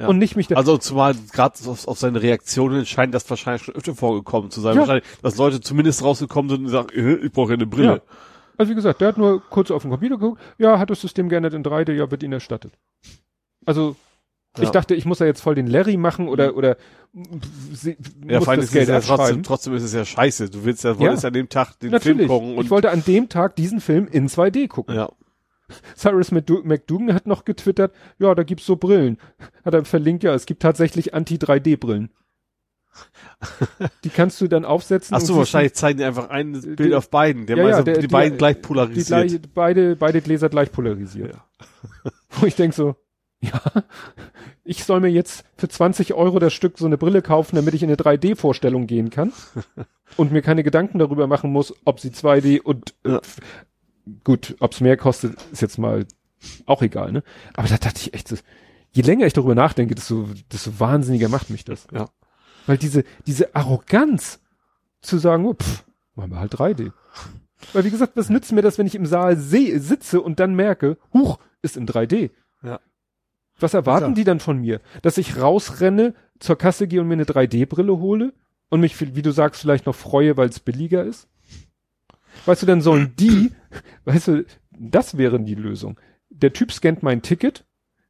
Ja. 0.02 0.08
Und 0.08 0.18
nicht 0.18 0.36
mich 0.36 0.48
da, 0.48 0.56
Also 0.56 0.78
zumal 0.78 1.14
gerade 1.32 1.54
auf, 1.66 1.86
auf 1.86 1.98
seine 1.98 2.20
Reaktionen 2.22 2.84
scheint 2.86 3.14
das 3.14 3.28
wahrscheinlich 3.30 3.62
schon 3.62 3.74
öfter 3.74 3.94
vorgekommen 3.94 4.50
zu 4.50 4.60
sein. 4.60 4.74
Ja. 4.74 4.80
Wahrscheinlich, 4.80 5.04
dass 5.22 5.36
Leute 5.36 5.60
zumindest 5.60 6.02
rausgekommen 6.02 6.50
sind 6.50 6.64
und 6.64 6.68
sagen, 6.68 6.88
äh, 6.94 7.14
ich 7.24 7.32
brauche 7.32 7.50
ja 7.50 7.54
eine 7.54 7.66
Brille. 7.66 7.86
Ja. 7.86 8.00
Also 8.58 8.70
wie 8.70 8.74
gesagt, 8.74 9.00
der 9.00 9.08
hat 9.08 9.16
nur 9.16 9.40
kurz 9.48 9.70
auf 9.70 9.82
den 9.82 9.90
Computer 9.90 10.18
geguckt. 10.18 10.40
Ja, 10.58 10.78
hat 10.78 10.90
das 10.90 11.00
System 11.00 11.28
geändert 11.28 11.54
in 11.54 11.62
3D, 11.62 11.92
ja, 11.92 12.10
wird 12.10 12.22
ihnen 12.22 12.34
erstattet. 12.34 12.72
Also 13.64 13.96
ich 14.60 14.68
dachte, 14.68 14.94
ich 14.94 15.06
muss 15.06 15.18
ja 15.20 15.26
jetzt 15.26 15.40
voll 15.40 15.54
den 15.54 15.66
Larry 15.66 15.96
machen 15.96 16.28
oder 16.28 16.56
oder 16.56 16.76
sie, 17.72 17.96
Ja, 18.26 18.38
muss 18.38 18.46
das 18.46 18.70
Geld 18.70 18.88
ja 18.88 19.00
trotzdem, 19.00 19.42
trotzdem 19.42 19.74
ist 19.74 19.82
es 19.82 19.94
ja 19.94 20.04
scheiße. 20.04 20.50
Du 20.50 20.64
willst 20.64 20.84
ja, 20.84 20.98
wolltest 20.98 21.22
ja, 21.22 21.28
an 21.28 21.32
dem 21.32 21.48
Tag 21.48 21.78
den 21.80 21.90
Natürlich. 21.90 22.18
Film 22.18 22.28
gucken 22.28 22.56
und 22.58 22.64
ich 22.64 22.70
wollte 22.70 22.90
an 22.90 23.02
dem 23.06 23.28
Tag 23.30 23.56
diesen 23.56 23.80
Film 23.80 24.08
in 24.10 24.28
2D 24.28 24.68
gucken. 24.68 24.94
ja. 24.94 25.10
Cyrus 25.96 26.30
McDou- 26.32 26.62
McDougan 26.64 27.14
hat 27.14 27.26
noch 27.26 27.44
getwittert, 27.44 27.94
ja, 28.18 28.34
da 28.34 28.42
gibt's 28.42 28.66
so 28.66 28.76
Brillen. 28.76 29.18
Hat 29.64 29.74
er 29.74 29.84
verlinkt, 29.84 30.22
ja, 30.24 30.34
es 30.34 30.46
gibt 30.46 30.62
tatsächlich 30.62 31.14
Anti-3D-Brillen. 31.14 32.10
Die 34.04 34.10
kannst 34.10 34.40
du 34.40 34.48
dann 34.48 34.64
aufsetzen. 34.64 35.14
Ach 35.16 35.20
so, 35.20 35.36
wahrscheinlich 35.36 35.74
zeigen 35.74 35.98
die 35.98 36.04
einfach 36.04 36.28
ein 36.28 36.52
Die- 36.60 36.74
Bild 36.76 36.94
auf 36.94 37.08
beiden. 37.10 37.46
Der 37.46 37.56
Ja, 37.56 37.62
ja, 37.62 37.68
ja, 37.70 37.82
der- 37.82 37.94
die 37.94 38.00
die- 38.02 38.06
beiden 38.08 38.36
gleich 38.38 38.56
die 38.56 38.62
polarisiert. 38.62 39.06
gleiche, 39.06 39.40
beide, 39.54 39.96
beide 39.96 40.20
Gläser 40.20 40.48
gleich 40.48 40.70
polarisiert. 40.70 41.36
Wo 42.30 42.46
ich 42.46 42.54
denk 42.54 42.74
so, 42.74 42.96
ja, 43.40 43.60
ich 44.62 44.84
soll 44.84 45.00
mir 45.00 45.08
jetzt 45.08 45.44
für 45.56 45.68
20 45.68 46.14
Euro 46.14 46.38
das 46.38 46.52
Stück 46.52 46.78
so 46.78 46.86
eine 46.86 46.98
Brille 46.98 47.22
kaufen, 47.22 47.56
damit 47.56 47.74
ich 47.74 47.82
in 47.82 47.88
eine 47.88 47.96
3D-Vorstellung 47.96 48.86
gehen 48.86 49.10
kann 49.10 49.32
und 50.16 50.30
mir 50.30 50.42
keine 50.42 50.62
Gedanken 50.62 50.98
darüber 50.98 51.26
machen 51.26 51.50
muss, 51.50 51.74
ob 51.84 51.98
sie 51.98 52.10
2D 52.10 52.60
und 52.60 52.94
äh, 53.04 53.12
Ja. 53.12 53.20
Gut, 54.24 54.56
ob's 54.60 54.80
mehr 54.80 54.96
kostet, 54.96 55.36
ist 55.52 55.62
jetzt 55.62 55.78
mal 55.78 56.06
auch 56.66 56.82
egal, 56.82 57.12
ne? 57.12 57.22
Aber 57.54 57.68
da 57.68 57.76
dachte 57.76 58.00
ich 58.00 58.14
echt, 58.14 58.28
so, 58.28 58.36
je 58.92 59.02
länger 59.02 59.26
ich 59.26 59.32
darüber 59.32 59.54
nachdenke, 59.54 59.94
desto, 59.94 60.28
desto 60.50 60.78
wahnsinniger 60.78 61.28
macht 61.28 61.50
mich 61.50 61.64
das. 61.64 61.86
Ja. 61.92 62.08
Weil 62.66 62.78
diese, 62.78 63.04
diese 63.26 63.54
Arroganz 63.54 64.40
zu 65.00 65.18
sagen, 65.18 65.46
oh, 65.46 65.54
pff, 65.54 65.84
machen 66.14 66.30
wir 66.30 66.40
halt 66.40 66.54
3D. 66.54 66.92
Weil 67.72 67.84
wie 67.84 67.90
gesagt, 67.90 68.16
was 68.16 68.28
nützt 68.28 68.52
mir 68.52 68.62
das, 68.62 68.78
wenn 68.78 68.86
ich 68.86 68.94
im 68.94 69.06
Saal 69.06 69.36
sehe, 69.36 69.78
sitze 69.80 70.20
und 70.20 70.40
dann 70.40 70.54
merke, 70.54 70.98
huch, 71.12 71.38
ist 71.62 71.76
in 71.76 71.86
3D. 71.86 72.30
Ja. 72.62 72.80
Was 73.58 73.74
erwarten 73.74 74.06
Klar. 74.06 74.14
die 74.14 74.24
dann 74.24 74.40
von 74.40 74.58
mir? 74.58 74.80
Dass 75.02 75.18
ich 75.18 75.40
rausrenne, 75.40 76.14
zur 76.40 76.56
Kasse 76.56 76.88
gehe 76.88 77.00
und 77.00 77.06
mir 77.06 77.14
eine 77.14 77.24
3D-Brille 77.24 77.98
hole 77.98 78.32
und 78.68 78.80
mich, 78.80 79.14
wie 79.14 79.22
du 79.22 79.30
sagst, 79.30 79.60
vielleicht 79.60 79.86
noch 79.86 79.94
freue, 79.94 80.36
weil 80.36 80.48
es 80.48 80.58
billiger 80.58 81.04
ist? 81.04 81.28
Weißt 82.46 82.62
du, 82.62 82.66
dann 82.66 82.80
sollen 82.80 83.14
die, 83.16 83.52
weißt 84.04 84.28
du, 84.28 84.44
das 84.70 85.16
wäre 85.16 85.40
die 85.40 85.54
Lösung. 85.54 85.98
Der 86.30 86.52
Typ 86.52 86.72
scannt 86.72 87.02
mein 87.02 87.22
Ticket, 87.22 87.64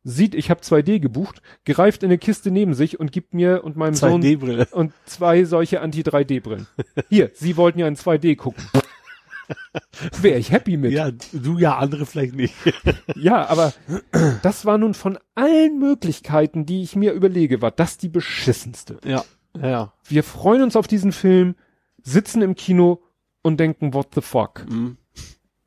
sieht, 0.04 0.34
ich 0.34 0.50
habe 0.50 0.60
2D 0.60 1.00
gebucht, 1.00 1.42
greift 1.64 2.02
in 2.02 2.08
eine 2.08 2.18
Kiste 2.18 2.50
neben 2.50 2.74
sich 2.74 2.98
und 2.98 3.12
gibt 3.12 3.34
mir 3.34 3.64
und 3.64 3.76
meinem 3.76 3.94
Sohn 3.94 4.22
2D-Brille. 4.22 4.68
und 4.72 4.92
zwei 5.06 5.44
solche 5.44 5.80
Anti-3D-Brillen. 5.80 6.66
Hier, 7.08 7.30
Sie 7.34 7.56
wollten 7.56 7.78
ja 7.78 7.86
in 7.86 7.96
2D 7.96 8.36
gucken. 8.36 8.64
Wäre 10.20 10.38
ich 10.38 10.50
happy 10.50 10.76
mit. 10.76 10.92
Ja. 10.92 11.08
Ja, 11.08 11.14
du 11.32 11.58
ja, 11.58 11.76
andere 11.76 12.06
vielleicht 12.06 12.34
nicht. 12.34 12.54
aber 13.30 13.72
das 14.42 14.64
war 14.64 14.78
nun 14.78 14.94
von 14.94 15.18
allen 15.34 15.78
Möglichkeiten, 15.78 16.64
die 16.64 16.82
ich 16.82 16.96
mir 16.96 17.12
überlege, 17.12 17.60
war 17.60 17.70
das 17.70 17.98
die 17.98 18.08
beschissenste. 18.08 18.98
ja, 19.04 19.24
ja. 19.60 19.92
Wir 20.06 20.24
freuen 20.24 20.62
uns 20.62 20.76
auf 20.76 20.86
diesen 20.86 21.12
Film, 21.12 21.54
sitzen 22.02 22.42
im 22.42 22.54
Kino 22.54 23.02
und 23.42 23.60
denken, 23.60 23.94
what 23.94 24.08
the 24.14 24.20
fuck? 24.20 24.64
Mhm. 24.68 24.96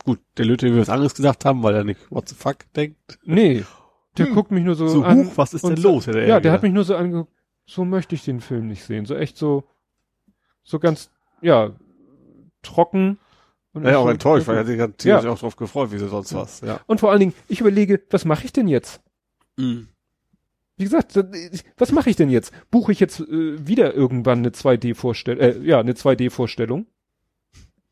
Gut, 0.06 0.20
der 0.38 0.46
Löte 0.46 0.72
will 0.72 0.80
was 0.80 0.90
anderes 0.90 1.16
gesagt 1.16 1.46
haben, 1.46 1.62
weil 1.64 1.76
er 1.76 1.84
nicht 1.84 2.00
what 2.12 2.30
the 2.30 2.36
fuck 2.36 2.58
denkt. 2.76 3.20
Nee. 3.26 3.64
Der 4.18 4.28
guckt 4.28 4.52
mich 4.52 4.64
nur 4.64 4.76
so, 4.76 4.88
So, 4.88 5.04
an. 5.04 5.18
huch, 5.26 5.32
was 5.36 5.54
ist 5.54 5.66
denn 5.68 5.76
so- 5.76 5.90
los? 5.92 6.08
er 6.08 6.26
Ja, 6.28 6.40
der 6.40 6.52
hat 6.54 6.64
mich 6.64 6.72
nur 6.72 6.84
so 6.86 6.96
angeguckt, 6.96 7.34
so 7.66 7.84
möchte 7.84 8.16
ich 8.16 8.24
den 8.24 8.40
Film 8.40 8.68
nicht 8.68 8.84
sehen. 8.84 9.06
So 9.06 9.16
echt 9.16 9.36
so, 9.38 9.66
so 10.64 10.80
ganz, 10.80 11.10
ja, 11.42 11.72
trocken. 12.62 13.18
Und 13.74 13.84
Ja, 13.84 13.98
auch 13.98 14.04
so- 14.06 14.10
enttäuscht, 14.12 14.48
weil 14.48 14.56
er 14.56 14.60
hat 14.62 14.68
sich 14.68 14.78
natürlich 14.78 15.24
Ja. 15.24 15.30
auch 15.30 15.38
drauf 15.40 15.58
gefreut, 15.58 15.92
wie 15.92 15.98
sie 15.98 16.08
sonst 16.08 16.34
was. 16.34 16.62
Ja. 16.62 16.80
Und 16.88 17.02
vor 17.02 17.12
allen 17.12 17.20
Dingen, 17.20 17.34
ich 17.50 17.60
überlege, 17.60 18.02
was 18.10 18.24
mache 18.24 18.46
ich 18.46 18.54
denn 18.54 18.68
jetzt? 18.70 19.02
Mhm. 19.58 19.90
Wie 20.78 20.84
gesagt, 20.86 21.18
was 21.78 21.92
mache 21.92 22.10
ich 22.10 22.16
denn 22.16 22.30
jetzt? 22.30 22.54
Buche 22.72 22.92
ich 22.94 23.00
jetzt 23.02 23.20
äh, 23.22 23.68
wieder 23.68 23.94
irgendwann 23.94 24.40
eine 24.40 24.52
2D-Vorstellung, 24.52 25.42
äh, 25.42 25.58
ja, 25.60 25.80
eine 25.80 25.94
2D-Vorstellung 25.94 26.86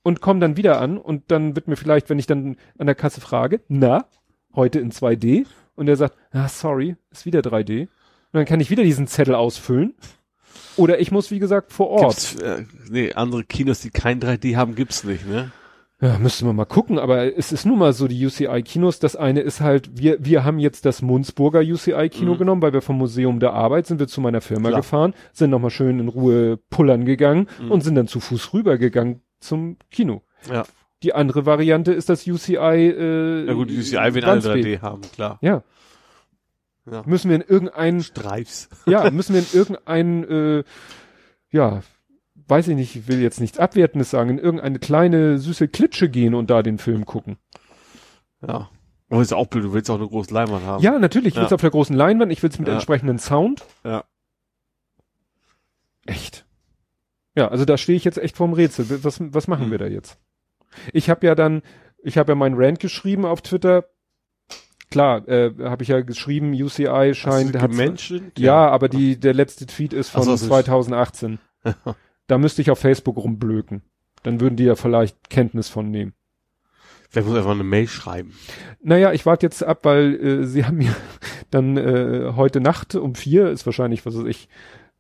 und 0.04 0.22
komme 0.22 0.40
dann 0.40 0.58
wieder 0.58 0.80
an 0.82 0.98
und 0.98 1.24
dann 1.32 1.56
wird 1.56 1.68
mir 1.68 1.76
vielleicht, 1.76 2.10
wenn 2.10 2.20
ich 2.20 2.28
dann 2.28 2.58
an 2.78 2.86
der 2.86 2.96
Kasse 2.96 3.22
frage, 3.22 3.62
na, 3.68 4.06
heute 4.56 4.80
in 4.80 4.92
2D 4.92 5.46
und 5.76 5.88
er 5.90 5.96
sagt, 5.96 6.16
ah, 6.32 6.48
sorry, 6.48 6.96
ist 7.12 7.26
wieder 7.26 7.40
3D. 7.40 7.82
Und 7.84 7.90
dann 8.34 8.46
kann 8.46 8.60
ich 8.60 8.70
wieder 8.70 8.84
diesen 8.84 9.08
Zettel 9.08 9.36
ausfüllen. 9.36 9.94
Oder 10.76 11.00
ich 11.00 11.12
muss, 11.12 11.32
wie 11.32 11.40
gesagt, 11.40 11.72
vor 11.72 11.90
Ort. 11.90 12.02
Gibt's, 12.16 12.36
äh, 12.36 12.64
nee, 12.90 13.14
andere 13.14 13.44
Kinos, 13.44 13.80
die 13.82 13.90
kein 13.92 14.20
3D 14.20 14.56
haben, 14.56 14.76
gibt's 14.76 15.04
nicht, 15.04 15.28
ne? 15.28 15.52
Ja, 16.02 16.18
müsste 16.18 16.44
man 16.46 16.56
mal 16.58 16.66
gucken, 16.66 17.00
aber 17.00 17.38
es 17.38 17.52
ist 17.54 17.66
nun 17.66 17.80
mal 17.80 17.94
so 17.94 18.08
die 18.10 18.26
UCI-Kinos. 18.26 19.00
Das 19.00 19.16
eine 19.16 19.40
ist 19.40 19.62
halt, 19.62 19.98
wir, 19.98 20.18
wir 20.20 20.44
haben 20.44 20.60
jetzt 20.60 20.86
das 20.86 21.02
Munzburger 21.02 21.62
UCI-Kino 21.62 22.34
Mhm. 22.34 22.38
genommen, 22.40 22.62
weil 22.62 22.74
wir 22.74 22.82
vom 22.82 22.98
Museum 22.98 23.40
der 23.40 23.54
Arbeit 23.54 23.88
sind 23.88 24.00
wir 24.00 24.08
zu 24.08 24.20
meiner 24.20 24.42
Firma 24.42 24.70
Klar. 24.70 24.82
gefahren, 24.82 25.14
sind 25.32 25.50
nochmal 25.52 25.70
schön 25.72 26.00
in 26.00 26.10
Ruhe 26.10 26.58
pullern 26.70 27.06
gegangen 27.06 27.48
Mhm. 27.62 27.72
und 27.72 27.82
sind 27.86 27.96
dann 27.96 28.08
zu 28.08 28.20
Fuß 28.20 28.54
rübergegangen 28.54 29.22
zum 29.44 29.78
Kino. 29.92 30.24
Ja. 30.50 30.64
Die 31.04 31.14
andere 31.14 31.46
Variante 31.46 31.92
ist 31.94 32.10
das 32.10 32.26
UCI, 32.26 32.56
äh, 32.56 33.44
Na 33.46 33.54
gut, 33.54 33.70
UCI 33.70 34.14
will 34.14 34.24
alle 34.24 34.44
Wandsbek. 34.44 34.66
3D 34.66 34.82
haben, 34.82 35.02
klar. 35.14 35.38
Ja. 35.42 35.64
Ja. 36.90 37.04
Müssen 37.06 37.30
wir 37.30 37.36
in 37.38 37.42
irgendein, 37.42 38.02
Streifs. 38.02 38.70
ja, 38.86 39.10
müssen 39.12 39.34
wir 39.34 39.42
in 39.42 39.48
irgendein, 39.54 40.24
äh, 40.24 40.64
ja, 41.50 41.82
weiß 42.48 42.68
ich 42.70 42.76
nicht, 42.76 42.96
ich 42.96 43.08
will 43.08 43.22
jetzt 43.22 43.40
nichts 43.40 43.58
Abwertendes 43.58 44.10
sagen, 44.10 44.32
in 44.32 44.38
irgendeine 44.40 44.80
kleine 44.80 45.38
süße 45.40 45.68
Klitsche 45.70 46.10
gehen 46.10 46.34
und 46.34 46.50
da 46.50 46.62
den 46.62 46.78
Film 46.78 47.06
gucken. 47.06 47.38
Ja. 48.46 48.70
Aber 49.10 49.22
ist 49.22 49.32
ja 49.32 49.38
auch 49.38 49.48
blöd, 49.48 49.64
du 49.64 49.74
willst 49.74 49.90
auch 49.90 49.96
eine 50.00 50.08
große 50.08 50.34
Leinwand 50.34 50.66
haben. 50.66 50.84
Ja, 50.84 50.98
natürlich. 51.00 51.34
Ich 51.34 51.40
will's 51.40 51.52
Ja. 51.52 51.56
auf 51.56 51.62
der 51.62 51.70
großen 51.70 51.96
Leinwand, 51.96 52.32
ich 52.32 52.42
will's 52.44 52.60
mit 52.60 52.68
Ja. 52.68 52.74
entsprechendem 52.74 53.18
Sound. 53.20 53.64
Ja. 53.86 54.04
Echt. 56.06 56.43
Ja, 57.36 57.48
also 57.48 57.66
da 57.66 57.78
stehe 57.78 57.98
ich 57.98 58.04
jetzt 58.04 58.18
echt 58.18 58.38
vorm 58.38 58.54
Rätsel. 58.54 59.04
Was, 59.04 59.20
was 59.20 59.48
machen 59.48 59.66
Hm. 59.66 59.72
wir 59.72 59.78
da 59.80 59.88
jetzt? 59.88 60.18
Ich 60.92 61.10
habe 61.10 61.26
ja 61.26 61.36
dann, 61.36 61.62
ich 62.04 62.18
habe 62.18 62.32
ja 62.32 62.36
meinen 62.36 62.56
Rant 62.58 62.80
geschrieben 62.80 63.26
auf 63.26 63.42
Twitter. 63.42 63.86
Klar, 64.92 65.28
äh, 65.28 65.52
habe 65.64 65.82
ich 65.84 65.90
ja 65.90 66.02
geschrieben, 66.02 66.54
UCI 66.54 67.14
scheint, 67.16 67.60
hat 67.60 67.72
Menschen? 67.72 68.32
ja, 68.38 68.70
aber 68.70 68.90
die 68.90 69.20
der 69.20 69.34
letzte 69.34 69.66
Tweet 69.66 69.92
ist 69.94 70.10
von 70.12 70.22
so, 70.24 70.32
das 70.32 70.42
ist- 70.44 70.48
2018. 70.50 71.40
da 72.28 72.38
müsste 72.38 72.62
ich 72.62 72.70
auf 72.70 72.78
Facebook 72.80 73.18
rumblöken. 73.18 73.82
Dann 74.22 74.40
würden 74.40 74.56
die 74.56 74.66
ja 74.66 74.76
vielleicht 74.76 75.30
Kenntnis 75.30 75.70
von 75.70 75.90
nehmen. 75.90 76.14
Vielleicht 77.10 77.28
muss 77.28 77.38
einfach 77.38 77.52
eine 77.52 77.64
Mail 77.64 77.88
schreiben. 77.88 78.34
Naja, 78.82 79.12
ich 79.14 79.26
warte 79.26 79.46
jetzt 79.46 79.64
ab, 79.64 79.80
weil 79.84 80.16
äh, 80.16 80.46
sie 80.46 80.66
haben 80.66 80.78
mir 80.78 80.96
dann 81.52 81.78
äh, 81.78 82.34
heute 82.36 82.60
Nacht 82.62 82.96
um 82.96 83.16
vier, 83.16 83.50
ist 83.50 83.66
wahrscheinlich, 83.66 84.06
was 84.06 84.18
weiß 84.18 84.26
ich, 84.26 84.48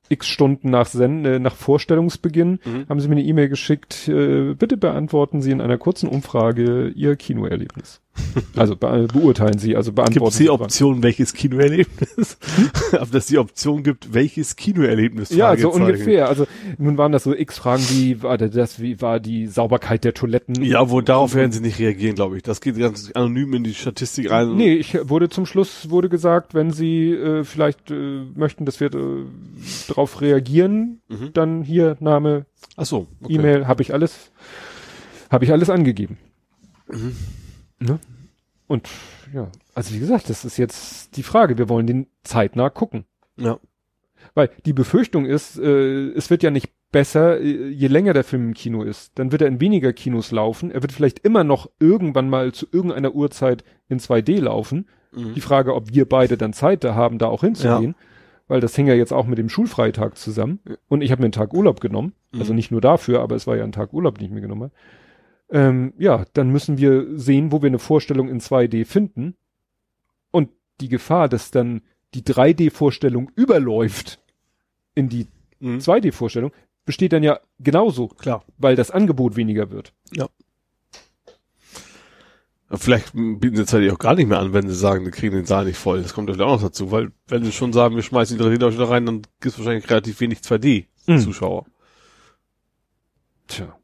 x 0.10 0.28
Stunden 0.28 0.70
nach 0.70 0.86
Send 0.86 1.26
äh, 1.26 1.40
nach 1.40 1.56
Vorstellungsbeginn, 1.56 2.60
Mhm. 2.66 2.86
haben 2.90 3.00
sie 3.00 3.08
mir 3.08 3.16
eine 3.16 3.24
E-Mail 3.24 3.50
geschickt, 3.50 4.08
äh, 4.08 4.54
bitte 4.54 4.78
beantworten 4.78 5.42
Sie 5.42 5.52
in 5.52 5.62
einer 5.62 5.78
kurzen 5.78 6.08
Umfrage 6.10 6.90
Ihr 6.90 7.16
Kinoerlebnis. 7.16 8.02
also 8.56 8.76
be 8.76 9.08
beurteilen 9.12 9.58
Sie, 9.58 9.76
also 9.76 9.92
beantworten 9.92 10.14
Gibt 10.26 10.32
es 10.34 10.38
die. 10.38 10.50
Option, 10.50 11.02
welches 11.04 11.34
Kinoerlebnis? 11.34 12.38
Ob 13.00 13.12
das 13.12 13.26
die 13.26 13.38
Option 13.40 13.82
gibt, 13.84 14.14
welches 14.14 14.56
Kinoerlebnis? 14.56 15.30
Ja, 15.32 15.56
so 15.58 15.72
Fragezeichen. 15.72 15.82
ungefähr. 15.84 16.28
Also 16.30 16.46
nun 16.78 16.98
waren 16.98 17.12
das 17.12 17.24
so 17.24 17.34
x 17.36 17.58
Fragen, 17.58 17.84
wie 17.90 18.22
war 18.22 18.38
das, 18.38 18.80
wie 18.80 19.02
war 19.02 19.20
die 19.20 19.48
Sauberkeit 19.48 20.04
der 20.04 20.14
Toiletten? 20.14 20.64
Ja, 20.64 20.90
wo 20.92 21.02
darauf 21.02 21.34
werden 21.34 21.52
sie 21.52 21.60
nicht 21.62 21.80
reagieren, 21.80 22.16
glaube 22.16 22.38
ich. 22.38 22.44
Das 22.44 22.62
geht 22.62 22.78
ganz 22.78 23.12
anonym 23.14 23.54
in 23.56 23.64
die 23.64 23.74
Statistik 23.74 24.30
rein. 24.30 24.56
Nee, 24.56 24.74
ich 24.76 24.96
wurde 25.10 25.30
zum 25.30 25.46
Schluss 25.46 25.90
wurde 25.90 26.10
gesagt, 26.10 26.54
wenn 26.54 26.72
Sie 26.72 27.12
äh, 27.12 27.44
vielleicht 27.44 27.90
äh, 27.90 28.22
möchten, 28.36 28.66
dass 28.66 28.80
wir 28.80 28.94
äh, 28.94 29.24
darauf 29.88 30.22
reagieren, 30.22 31.02
Mhm. 31.10 31.30
dann 31.34 31.64
hier 31.64 31.98
Name, 32.00 32.46
Ach 32.78 32.86
so, 32.86 33.08
okay. 33.22 33.34
E-Mail, 33.34 33.68
habe 33.68 33.82
ich 33.82 33.94
alles, 33.94 34.32
habe 35.30 35.46
ich 35.46 35.52
alles 35.52 35.70
angegeben. 35.70 36.18
Mhm. 36.92 37.16
Ne? 37.84 38.00
Und 38.68 38.88
ja, 39.34 39.50
also 39.76 39.94
wie 39.94 40.00
gesagt, 40.00 40.30
das 40.30 40.46
ist 40.46 40.58
jetzt 40.58 41.18
die 41.18 41.24
Frage. 41.24 41.58
Wir 41.58 41.70
wollen 41.70 41.88
den 41.88 42.08
zeitnah 42.24 42.70
gucken, 42.70 43.06
Ja. 43.36 43.60
weil 44.36 44.50
die 44.66 44.74
Befürchtung 44.74 45.26
ist, 45.26 45.58
äh, 45.60 46.10
es 46.12 46.30
wird 46.30 46.44
ja 46.44 46.50
nicht 46.52 46.72
besser, 46.92 47.40
äh, 47.42 47.68
je 47.70 47.88
länger 47.88 48.14
der 48.14 48.24
Film 48.24 48.48
im 48.50 48.54
Kino 48.54 48.84
ist. 48.84 49.12
Dann 49.20 49.32
wird 49.32 49.42
er 49.42 49.48
in 49.48 49.60
weniger 49.60 49.92
Kinos 49.94 50.32
laufen. 50.32 50.72
Er 50.72 50.82
wird 50.82 50.92
vielleicht 50.92 51.20
immer 51.20 51.44
noch 51.44 51.70
irgendwann 51.80 52.30
mal 52.30 52.52
zu 52.54 52.68
irgendeiner 52.72 53.14
Uhrzeit 53.16 53.64
in 53.90 54.00
2D 54.00 54.40
laufen. 54.40 54.88
Mhm. 55.12 55.34
Die 55.34 55.42
Frage, 55.42 55.76
ob 55.76 55.94
wir 55.94 56.08
beide 56.08 56.38
dann 56.38 56.54
Zeit 56.54 56.84
da 56.84 56.96
haben, 56.96 57.18
da 57.18 57.28
auch 57.28 57.42
hinzugehen, 57.42 57.96
weil 58.48 58.62
das 58.62 58.76
hing 58.76 58.88
ja 58.88 58.94
jetzt 58.94 59.12
auch 59.12 59.26
mit 59.28 59.38
dem 59.40 59.50
Schulfreitag 59.50 60.18
zusammen. 60.18 60.60
Ja. 60.68 60.76
Und 60.88 61.02
ich 61.02 61.12
habe 61.12 61.22
mir 61.22 61.26
einen 61.26 61.32
Tag 61.34 61.54
Urlaub 61.54 61.82
genommen. 61.82 62.14
Also 62.34 62.54
Mhm. 62.54 62.56
nicht 62.58 62.72
nur 62.72 62.82
dafür, 62.82 63.20
aber 63.22 63.36
es 63.36 63.46
war 63.46 63.58
ja 63.58 63.64
ein 63.64 63.72
Tag 63.72 63.92
Urlaub, 63.94 64.18
den 64.20 64.28
ich 64.28 64.32
mir 64.34 64.42
genommen 64.42 64.64
habe. 64.64 64.74
Ähm, 65.54 65.94
ja, 65.98 66.26
dann 66.34 66.50
müssen 66.50 66.78
wir 66.78 67.18
sehen, 67.18 67.52
wo 67.52 67.62
wir 67.62 67.68
eine 67.68 67.80
Vorstellung 67.80 68.28
in 68.28 68.42
2D 68.42 68.86
finden. 68.86 69.36
Und 70.32 70.50
die 70.82 70.90
Gefahr, 70.90 71.30
dass 71.30 71.52
dann 71.52 71.82
die 72.14 72.24
3D-Vorstellung 72.24 73.32
überläuft 73.36 74.20
in 74.96 75.08
die 75.10 75.28
Mhm. 75.60 75.80
2D-Vorstellung, 75.80 76.52
besteht 76.86 77.14
dann 77.14 77.24
ja 77.24 77.40
genauso, 77.60 78.10
Klar. 78.10 78.44
weil 78.58 78.76
das 78.76 78.92
Angebot 78.92 79.38
weniger 79.38 79.72
wird. 79.72 79.94
Vielleicht 82.76 83.14
bieten 83.14 83.56
sie 83.56 83.62
es 83.62 83.94
auch 83.94 84.00
gar 84.00 84.16
nicht 84.16 84.28
mehr 84.28 84.40
an, 84.40 84.52
wenn 84.52 84.68
sie 84.68 84.76
sagen, 84.76 85.06
wir 85.06 85.12
kriegen 85.12 85.36
den 85.36 85.46
Saal 85.46 85.66
nicht 85.66 85.78
voll. 85.78 86.02
Das 86.02 86.14
kommt 86.14 86.28
natürlich 86.28 86.46
auch 86.48 86.56
noch 86.56 86.68
dazu, 86.68 86.92
weil 86.92 87.12
wenn 87.28 87.46
sie 87.46 87.52
schon 87.52 87.72
sagen, 87.72 87.96
wir 87.96 88.02
schmeißen 88.02 88.36
die 88.38 88.44
3D 88.44 88.58
da 88.58 88.86
rein, 88.86 89.06
dann 89.06 89.22
gibt 89.22 89.54
es 89.54 89.58
wahrscheinlich 89.60 89.90
relativ 89.90 90.20
wenig 90.20 90.40
2D-Zuschauer. 90.40 91.66
Tja. 93.48 93.78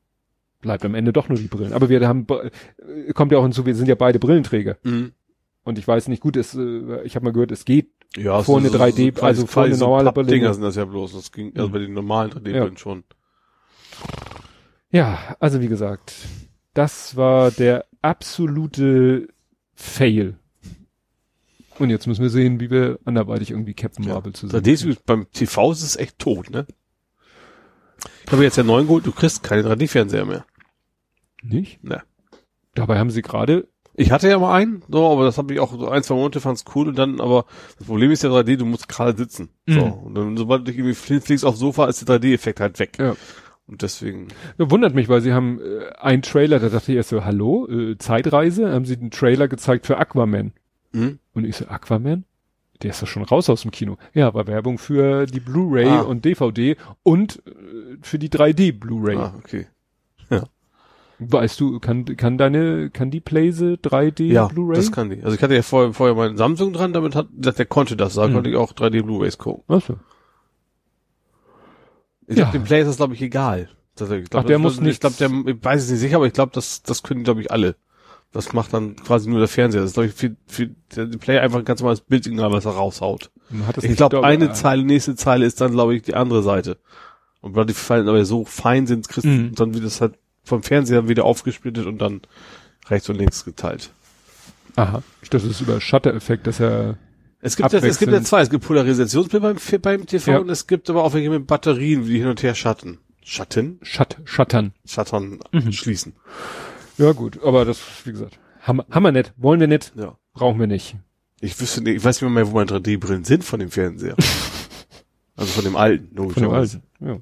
Bleibt 0.62 0.84
am 0.84 0.94
Ende 0.96 1.14
doch 1.14 1.30
nur 1.30 1.38
die 1.38 1.48
Brillen. 1.48 1.74
Aber 1.74 1.88
wir 1.90 2.06
haben, 2.08 2.28
äh, 2.30 3.14
kommt 3.14 3.32
ja 3.32 3.38
auch 3.38 3.44
hinzu, 3.44 3.66
wir 3.66 3.76
sind 3.76 3.88
ja 3.88 3.96
beide 3.96 4.20
Brillenträger. 4.20 4.78
Mhm. 4.84 5.14
Und 5.64 5.78
ich 5.78 5.88
weiß 5.88 6.08
nicht, 6.08 6.22
gut, 6.22 6.36
es, 6.36 6.54
äh, 6.56 7.02
ich 7.04 7.16
habe 7.16 7.26
mal 7.26 7.32
gehört, 7.34 7.52
es 7.52 7.64
geht. 7.66 7.90
Ja, 8.18 8.42
Vor 8.42 8.58
eine 8.60 8.70
3D, 8.70 9.12
quasi- 9.12 9.26
also 9.26 9.46
vor 9.48 9.64
eine 9.64 9.78
normale 9.78 10.12
Brille. 10.12 10.54
sind 10.54 10.64
das 10.64 10.76
ja 10.76 10.86
bloß. 10.86 11.14
Das 11.14 11.32
ging, 11.32 11.52
also 11.56 11.68
Mhm. 11.68 11.72
bei 11.72 11.80
den 11.80 11.94
normalen 11.94 12.32
3D-Brillen 12.32 12.78
schon. 12.78 13.04
Ja, 14.92 15.20
also 15.40 15.62
wie 15.62 15.68
gesagt, 15.68 16.14
das 16.74 17.16
war 17.16 17.52
der 17.52 17.86
absolute 18.02 19.28
Fail. 19.76 20.38
Und 21.78 21.90
jetzt 21.92 22.08
müssen 22.08 22.24
wir 22.24 22.30
sehen, 22.30 22.60
wie 22.60 22.70
wir 22.72 23.00
anderweitig 23.06 23.52
irgendwie 23.52 23.74
Captain 23.74 24.04
Ja. 24.06 24.16
Marvel 24.16 24.34
zusammen. 24.34 24.64
3D 24.64 24.72
ist, 24.74 24.82
übrigens- 24.82 25.04
beim 25.04 25.32
TV 25.32 25.72
ist 25.72 25.84
es 25.84 25.96
echt 25.96 26.20
tot, 26.20 26.50
ne? 26.50 26.66
Ich 28.26 28.32
habe 28.32 28.44
jetzt 28.44 28.58
ja 28.58 28.64
neuen 28.64 28.88
geholt, 28.88 29.06
du 29.06 29.12
kriegst 29.12 29.44
keine 29.44 29.64
3D-Fernseher 29.64 30.26
mehr. 30.26 30.46
Nicht? 31.44 31.84
Ne. 31.84 32.02
Dabei 32.76 33.00
haben 33.00 33.10
sie 33.10 33.22
gerade, 33.22 33.68
Ich 33.96 34.12
hatte 34.12 34.30
ja 34.30 34.40
mal 34.40 34.54
einen, 34.56 34.84
so, 34.88 35.10
aber 35.12 35.26
das 35.26 35.38
habe 35.38 35.54
ich 35.54 35.60
auch 35.60 35.72
so 35.72 35.90
ein, 35.90 36.04
zwei 36.04 36.16
Monate 36.16 36.40
fand's 36.40 36.64
cool 36.76 36.88
und 36.90 36.98
dann, 36.98 37.20
aber 37.20 37.46
das 37.78 37.88
Problem 37.88 38.12
ist 38.12 38.24
ja 38.24 38.30
3D, 38.30 38.58
du 38.58 38.66
musst 38.66 38.88
gerade 38.88 39.18
sitzen. 39.18 39.50
So. 39.68 39.86
Mhm. 39.86 39.92
Und 39.94 40.16
dann, 40.16 40.38
sobald 40.38 40.68
du 40.68 40.72
irgendwie 40.72 40.94
fliegst 40.94 41.44
aufs 41.46 41.60
Sofa, 41.60 41.86
ist 41.88 42.08
der 42.08 42.18
3D-Effekt 42.18 42.60
halt 42.60 42.80
weg. 42.80 42.98
Ja. 43.00 43.16
Und 43.68 43.82
deswegen, 43.84 44.30
wundert 44.58 44.96
mich, 44.96 45.10
weil 45.10 45.22
sie 45.22 45.34
haben 45.34 45.60
äh, 45.62 45.90
einen 46.00 46.22
Trailer, 46.24 46.60
da 46.60 46.70
dachte 46.70 46.92
ich 46.92 46.98
erst 46.98 47.10
so, 47.10 47.24
hallo, 47.26 47.68
äh, 47.68 47.98
Zeitreise, 47.98 48.72
haben 48.72 48.86
sie 48.86 48.96
einen 48.98 49.12
Trailer 49.12 49.48
gezeigt 49.48 49.86
für 49.86 49.98
Aquaman. 49.98 50.54
hm? 50.94 51.20
Und 51.34 51.46
ich 51.46 51.58
so, 51.58 51.68
Aquaman? 51.68 52.24
Der 52.82 52.92
ist 52.92 53.02
doch 53.04 53.08
schon 53.08 53.24
raus 53.24 53.50
aus 53.50 53.64
dem 53.64 53.72
Kino. 53.72 53.98
Ja, 54.14 54.34
war 54.34 54.48
Werbung 54.48 54.78
für 54.78 55.26
die 55.26 55.42
Blu-ray 55.42 55.86
Ah. 55.88 56.02
und 56.02 56.24
DVD 56.24 56.78
und 57.04 57.44
äh, 57.46 57.98
für 58.02 58.18
die 58.18 58.30
3D 58.30 58.72
Blu-ray. 58.80 59.18
Ah, 59.18 59.34
okay. 59.38 59.68
Weißt 61.20 61.60
du, 61.60 61.80
kann, 61.80 62.06
kann 62.16 62.38
deine, 62.38 62.90
kann 62.92 63.12
die 63.12 63.20
Playse 63.20 63.74
3D 63.84 64.24
Ja, 64.32 64.48
Blu-ray? 64.48 64.78
das 64.78 64.92
kann 64.92 65.10
die. 65.10 65.22
Also 65.22 65.36
ich 65.36 65.44
hatte 65.44 65.54
ja 65.54 65.62
vorher, 65.62 65.94
vorher 65.94 66.16
meinen 66.16 66.38
Samsung 66.38 66.72
dran, 66.72 66.94
damit 66.94 67.14
hat, 67.16 67.28
der 67.32 67.66
konnte 67.66 67.98
das, 67.98 68.14
da 68.14 68.28
Mhm. 68.28 68.34
konnte 68.36 68.50
ich 68.50 68.56
auch 68.56 68.72
3D 68.72 69.04
Blu-rays 69.04 69.38
gucken. 69.38 69.64
Ach 69.68 69.82
so. 69.86 69.96
Ich 72.28 72.38
Ja. 72.38 72.44
glaube, 72.46 72.60
dem 72.60 72.64
Play 72.64 72.82
ist 72.82 72.88
das, 72.88 72.98
glaube 72.98 73.14
ich, 73.16 73.22
egal. 73.22 73.70
Das, 73.96 74.10
ich 74.12 74.30
glaub, 74.30 74.44
Ach, 74.44 74.48
der 74.48 74.58
das, 74.58 74.64
muss 74.64 74.76
Ich 74.76 74.82
nichts- 74.82 75.00
glaube, 75.02 75.16
der, 75.18 75.54
ich 75.54 75.64
weiß 75.64 75.84
es 75.84 75.92
nicht 75.92 76.00
sicher, 76.00 76.16
aber 76.18 76.28
ich 76.28 76.34
glaube, 76.34 76.52
das, 76.54 76.84
das 76.84 77.04
können, 77.04 77.24
glaube 77.24 77.42
ich, 77.42 77.52
alle. 77.52 77.76
Das 78.32 78.54
macht 78.54 78.74
dann 78.74 78.96
quasi 78.96 79.28
nur 79.28 79.40
der 79.40 79.48
Fernseher. 79.48 79.82
Das 79.82 79.90
ist, 79.90 79.94
glaube 79.96 80.08
ich, 80.08 80.14
für, 80.14 80.36
für 80.46 80.68
der 80.96 81.06
Play 81.18 81.40
einfach 81.40 81.60
ein 81.60 81.66
ganz 81.66 81.82
normales 81.82 82.02
Bildsignal, 82.02 82.52
was 82.52 82.66
er 82.66 82.74
raushaut. 82.74 83.32
Ich 83.78 83.84
nicht 83.84 83.98
glaube, 83.98 84.24
eine 84.24 84.46
äh, 84.46 84.54
Zeile, 84.54 84.84
nächste 84.84 85.16
Zeile 85.16 85.46
ist 85.46 85.60
dann, 85.60 85.72
glaube 85.72 85.96
ich, 85.96 86.04
die 86.04 86.14
andere 86.14 86.44
Seite. 86.44 86.78
Und 87.42 87.56
weil 87.56 87.66
die 87.66 87.74
Fallen 87.74 88.08
aber 88.08 88.24
so 88.26 88.46
fein 88.46 88.86
sind, 88.86 89.10
kriegst 89.10 89.26
Mhm. 89.26 89.56
dann 89.56 89.74
wird 89.74 89.84
das 89.84 90.00
halt 90.00 90.14
vom 90.44 90.64
Fernseher 90.64 91.08
wieder 91.08 91.26
aufgesplittet 91.26 91.86
und 91.86 92.00
dann 92.00 92.22
rechts 92.90 93.10
und 93.10 93.18
links 93.18 93.46
geteilt. 93.46 93.92
Aha. 94.76 95.04
Ich 95.22 95.30
dachte, 95.30 95.48
das 95.48 95.56
ist 95.56 95.62
über 95.62 95.80
Shutter-Effekt, 95.82 96.48
dass 96.48 96.60
er, 96.60 96.98
Es 97.42 97.56
gibt, 97.56 97.72
ja, 97.72 97.80
es 97.80 98.00
gibt 98.00 98.12
ja 98.12 98.22
zwei. 98.22 98.42
Es 98.42 98.50
gibt 98.50 98.66
Polarisationsbild 98.66 99.42
beim, 99.44 99.58
beim 99.82 100.06
TV 100.06 100.32
Ja. 100.32 100.38
und 100.40 100.50
es 100.50 100.68
gibt 100.68 100.90
aber 100.90 101.04
auch 101.04 101.14
welche 101.14 101.30
mit 101.30 101.48
Batterien, 101.48 102.06
die 102.06 102.18
hin 102.18 102.28
und 102.28 102.42
her 102.44 102.56
schatten. 102.56 102.98
Schatten? 103.24 103.80
Shut, 103.84 104.18
Shuttern. 104.26 104.74
Schattern 104.86 105.40
Mhm. 105.52 105.72
schließen. 105.72 106.14
Ja 106.98 107.12
gut, 107.12 107.42
aber 107.44 107.64
das, 107.66 107.80
wie 108.06 108.12
gesagt, 108.12 108.40
haben, 108.62 108.82
haben 108.90 109.04
wir 109.04 109.12
nicht, 109.12 109.34
wollen 109.38 109.60
wir 109.60 109.68
nicht, 109.68 109.94
Ja. 109.96 110.18
brauchen 110.34 110.60
wir 110.60 110.68
nicht. 110.68 110.96
Ich 111.42 111.60
wüsste 111.62 111.82
nicht, 111.82 111.98
ich 111.98 112.04
weiß 112.04 112.22
nicht 112.22 112.32
mehr, 112.32 112.48
wo 112.48 112.56
meine 112.56 112.66
3D-Brillen 112.72 113.24
sind 113.24 113.44
von 113.44 113.60
dem 113.60 113.70
Fernseher. 113.72 114.16
also 115.36 115.52
von 115.54 115.64
dem 115.64 115.76
alten, 115.76 116.16
Von 116.16 116.34
dem 116.44 116.52
alten. 116.52 116.84
Ja. 117.00 117.20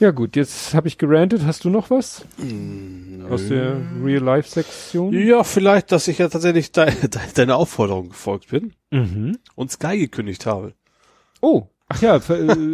Ja 0.00 0.10
gut, 0.12 0.34
jetzt 0.34 0.72
habe 0.74 0.88
ich 0.88 0.96
gerantet. 0.98 1.42
Hast 1.44 1.64
du 1.64 1.70
noch 1.70 1.90
was 1.90 2.24
aus 3.28 3.48
der 3.48 3.76
Real-Life-Sektion? 4.02 5.12
Ja, 5.12 5.44
vielleicht, 5.44 5.92
dass 5.92 6.08
ich 6.08 6.18
ja 6.18 6.28
tatsächlich 6.28 6.72
de 6.72 6.86
de 7.08 7.20
deiner 7.34 7.56
Aufforderung 7.56 8.08
gefolgt 8.08 8.48
bin 8.48 8.72
Mhm. 8.90 9.38
und 9.54 9.70
Sky 9.70 9.98
gekündigt 9.98 10.46
habe. 10.46 10.72
Oh, 11.42 11.66
ach 11.88 12.00
ja, 12.00 12.16
äh, 12.16 12.20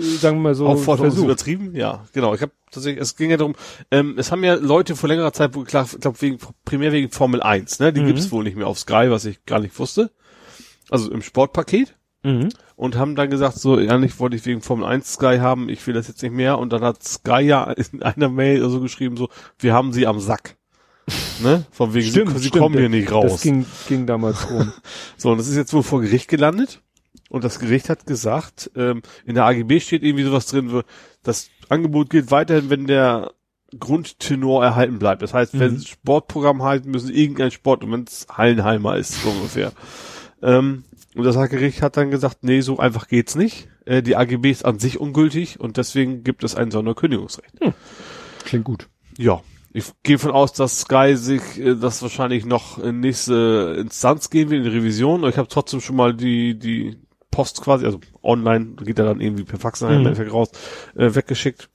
sagen 0.00 0.38
wir 0.38 0.42
mal 0.42 0.54
so 0.54 0.66
Aufforderung 0.68 1.10
ist 1.12 1.18
übertrieben? 1.18 1.74
Ja, 1.74 2.04
genau. 2.12 2.32
Ich 2.34 2.42
habe 2.42 2.52
tatsächlich, 2.70 3.02
es 3.02 3.16
ging 3.16 3.30
ja 3.30 3.36
darum, 3.36 3.54
ähm, 3.90 4.14
es 4.18 4.30
haben 4.30 4.44
ja 4.44 4.54
Leute 4.54 4.94
vor 4.94 5.08
längerer 5.08 5.32
Zeit, 5.32 5.54
wo 5.54 5.64
klar, 5.64 5.86
ich 5.92 6.00
glaube 6.00 6.20
wegen 6.22 6.38
primär 6.64 6.92
wegen 6.92 7.10
Formel 7.10 7.42
1, 7.42 7.80
ne? 7.80 7.92
Die 7.92 8.02
Mhm. 8.02 8.06
gibt's 8.06 8.30
wohl 8.30 8.44
nicht 8.44 8.56
mehr 8.56 8.68
auf 8.68 8.78
Sky, 8.78 9.06
was 9.08 9.24
ich 9.24 9.44
gar 9.46 9.58
nicht 9.58 9.76
wusste. 9.80 10.10
Also 10.90 11.10
im 11.10 11.22
Sportpaket. 11.22 11.96
Mhm. 12.26 12.48
und 12.74 12.96
haben 12.96 13.14
dann 13.14 13.30
gesagt, 13.30 13.56
so, 13.58 13.76
eigentlich 13.76 14.18
wollte 14.18 14.34
ich 14.36 14.44
wegen 14.46 14.60
Formel 14.60 14.84
1 14.84 15.14
Sky 15.14 15.38
haben, 15.38 15.68
ich 15.68 15.86
will 15.86 15.94
das 15.94 16.08
jetzt 16.08 16.22
nicht 16.22 16.32
mehr. 16.34 16.58
Und 16.58 16.72
dann 16.72 16.82
hat 16.82 17.02
Sky 17.02 17.40
ja 17.40 17.70
in 17.92 18.02
einer 18.02 18.28
Mail 18.28 18.68
so 18.68 18.80
geschrieben, 18.80 19.16
so, 19.16 19.28
wir 19.58 19.72
haben 19.72 19.92
sie 19.92 20.06
am 20.06 20.18
Sack. 20.18 20.56
ne? 21.40 21.64
Von 21.70 21.94
wegen, 21.94 22.10
sie, 22.10 22.24
sie 22.38 22.50
kommen 22.50 22.76
hier 22.76 22.88
nicht 22.88 23.12
raus. 23.12 23.30
Das 23.32 23.42
ging, 23.42 23.64
ging 23.88 24.06
damals 24.06 24.50
rum. 24.50 24.72
So, 25.16 25.30
und 25.30 25.38
das 25.38 25.46
ist 25.46 25.56
jetzt 25.56 25.72
wohl 25.72 25.84
vor 25.84 26.00
Gericht 26.00 26.28
gelandet. 26.28 26.82
Und 27.28 27.44
das 27.44 27.58
Gericht 27.58 27.88
hat 27.88 28.06
gesagt, 28.06 28.70
ähm, 28.76 29.02
in 29.24 29.34
der 29.36 29.44
AGB 29.44 29.80
steht 29.80 30.02
irgendwie 30.02 30.24
sowas 30.24 30.46
drin, 30.46 30.82
das 31.22 31.48
Angebot 31.68 32.10
gilt 32.10 32.30
weiterhin, 32.30 32.70
wenn 32.70 32.86
der 32.86 33.32
Grundtenor 33.78 34.64
erhalten 34.64 34.98
bleibt. 34.98 35.22
Das 35.22 35.34
heißt, 35.34 35.58
wenn 35.58 35.74
Mhm. 35.74 35.80
Sportprogramm 35.80 36.62
halten, 36.62 36.90
müssen 36.90 37.12
irgendein 37.12 37.50
Sport, 37.50 37.84
und 37.84 37.92
wenn 37.92 38.04
es 38.04 38.26
Hallenheimer 38.30 38.96
ist, 38.96 39.22
so 39.22 39.30
ungefähr. 39.30 39.72
Ähm, 40.42 40.84
und 41.16 41.24
das 41.24 41.36
Gericht 41.50 41.82
hat 41.82 41.96
dann 41.96 42.10
gesagt, 42.10 42.38
nee, 42.42 42.60
so 42.60 42.78
einfach 42.78 43.08
geht's 43.08 43.34
nicht. 43.34 43.68
Äh, 43.84 44.02
die 44.02 44.16
AGB 44.16 44.50
ist 44.50 44.64
an 44.64 44.78
sich 44.78 45.00
ungültig 45.00 45.58
und 45.60 45.76
deswegen 45.76 46.24
gibt 46.24 46.44
es 46.44 46.54
ein 46.54 46.70
Sonderkündigungsrecht. 46.70 47.54
Klingt 48.44 48.64
gut. 48.64 48.88
Ja, 49.18 49.40
ich 49.72 49.92
gehe 50.02 50.18
von 50.18 50.30
aus, 50.30 50.52
dass 50.52 50.80
Sky 50.80 51.16
sich 51.16 51.58
äh, 51.58 51.74
das 51.74 52.02
wahrscheinlich 52.02 52.44
noch 52.44 52.78
in 52.78 53.00
nächste 53.00 53.76
Instanz 53.78 54.30
gehen 54.30 54.50
will, 54.50 54.58
in 54.58 54.64
die 54.64 54.70
Revision. 54.70 55.24
Ich 55.24 55.36
habe 55.38 55.48
trotzdem 55.48 55.80
schon 55.80 55.96
mal 55.96 56.14
die 56.14 56.58
die 56.58 56.98
Post 57.30 57.60
quasi, 57.60 57.84
also 57.84 58.00
online, 58.22 58.76
geht 58.82 58.98
er 58.98 59.04
dann 59.04 59.20
irgendwie 59.20 59.44
per 59.44 59.58
Fax 59.58 59.82
nachher 59.82 59.96
im 59.96 60.00
Mhm. 60.00 60.06
Endeffekt 60.06 60.32
raus, 60.32 60.50
äh, 60.94 61.14
weggeschickt. 61.14 61.68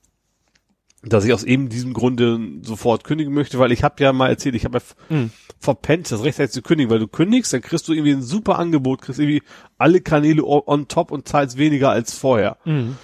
Dass 1.04 1.24
ich 1.24 1.32
aus 1.32 1.42
eben 1.42 1.68
diesem 1.68 1.94
Grunde 1.94 2.38
sofort 2.62 3.02
kündigen 3.04 3.34
möchte, 3.34 3.58
weil 3.58 3.72
ich 3.72 3.82
habe 3.82 4.02
ja 4.02 4.12
mal 4.12 4.28
erzählt, 4.28 4.54
ich 4.54 4.64
habe 4.64 4.78
ja 4.78 5.16
Mhm. 5.16 5.30
verpennt, 5.58 6.10
das 6.12 6.22
rechtzeitig 6.22 6.52
zu 6.52 6.62
kündigen, 6.62 6.90
weil 6.90 7.00
du 7.00 7.08
kündigst, 7.08 7.52
dann 7.52 7.60
kriegst 7.60 7.88
du 7.88 7.92
irgendwie 7.92 8.12
ein 8.12 8.22
super 8.22 8.58
Angebot, 8.58 9.02
kriegst 9.02 9.18
irgendwie 9.18 9.42
alle 9.78 10.00
Kanäle 10.00 10.44
on 10.44 10.86
top 10.86 11.10
und 11.10 11.26
zahlst 11.26 11.58
weniger 11.58 11.90
als 11.90 12.14
vorher. 12.14 12.56
Mhm. 12.64 12.96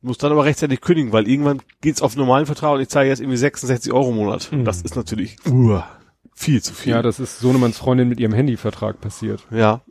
Muss 0.00 0.18
dann 0.18 0.32
aber 0.32 0.44
rechtzeitig 0.44 0.80
kündigen, 0.80 1.12
weil 1.12 1.28
irgendwann 1.28 1.60
geht's 1.80 2.02
auf 2.02 2.16
normalen 2.16 2.46
Vertrag 2.46 2.74
und 2.74 2.80
ich 2.80 2.88
zahle 2.88 3.08
jetzt 3.08 3.20
irgendwie 3.20 3.36
66 3.36 3.92
Euro 3.92 4.10
im 4.10 4.16
Monat. 4.16 4.50
Mhm. 4.52 4.64
Das 4.64 4.82
ist 4.82 4.96
natürlich 4.96 5.36
uh, 5.48 5.80
viel 6.34 6.60
zu 6.62 6.72
viel. 6.74 6.92
Ja, 6.92 7.02
das 7.02 7.18
ist 7.20 7.38
Sohnemanns 7.40 7.78
Freundin 7.78 8.08
mit 8.08 8.18
ihrem 8.20 8.32
Handyvertrag 8.32 9.00
passiert. 9.00 9.44
ja. 9.50 9.82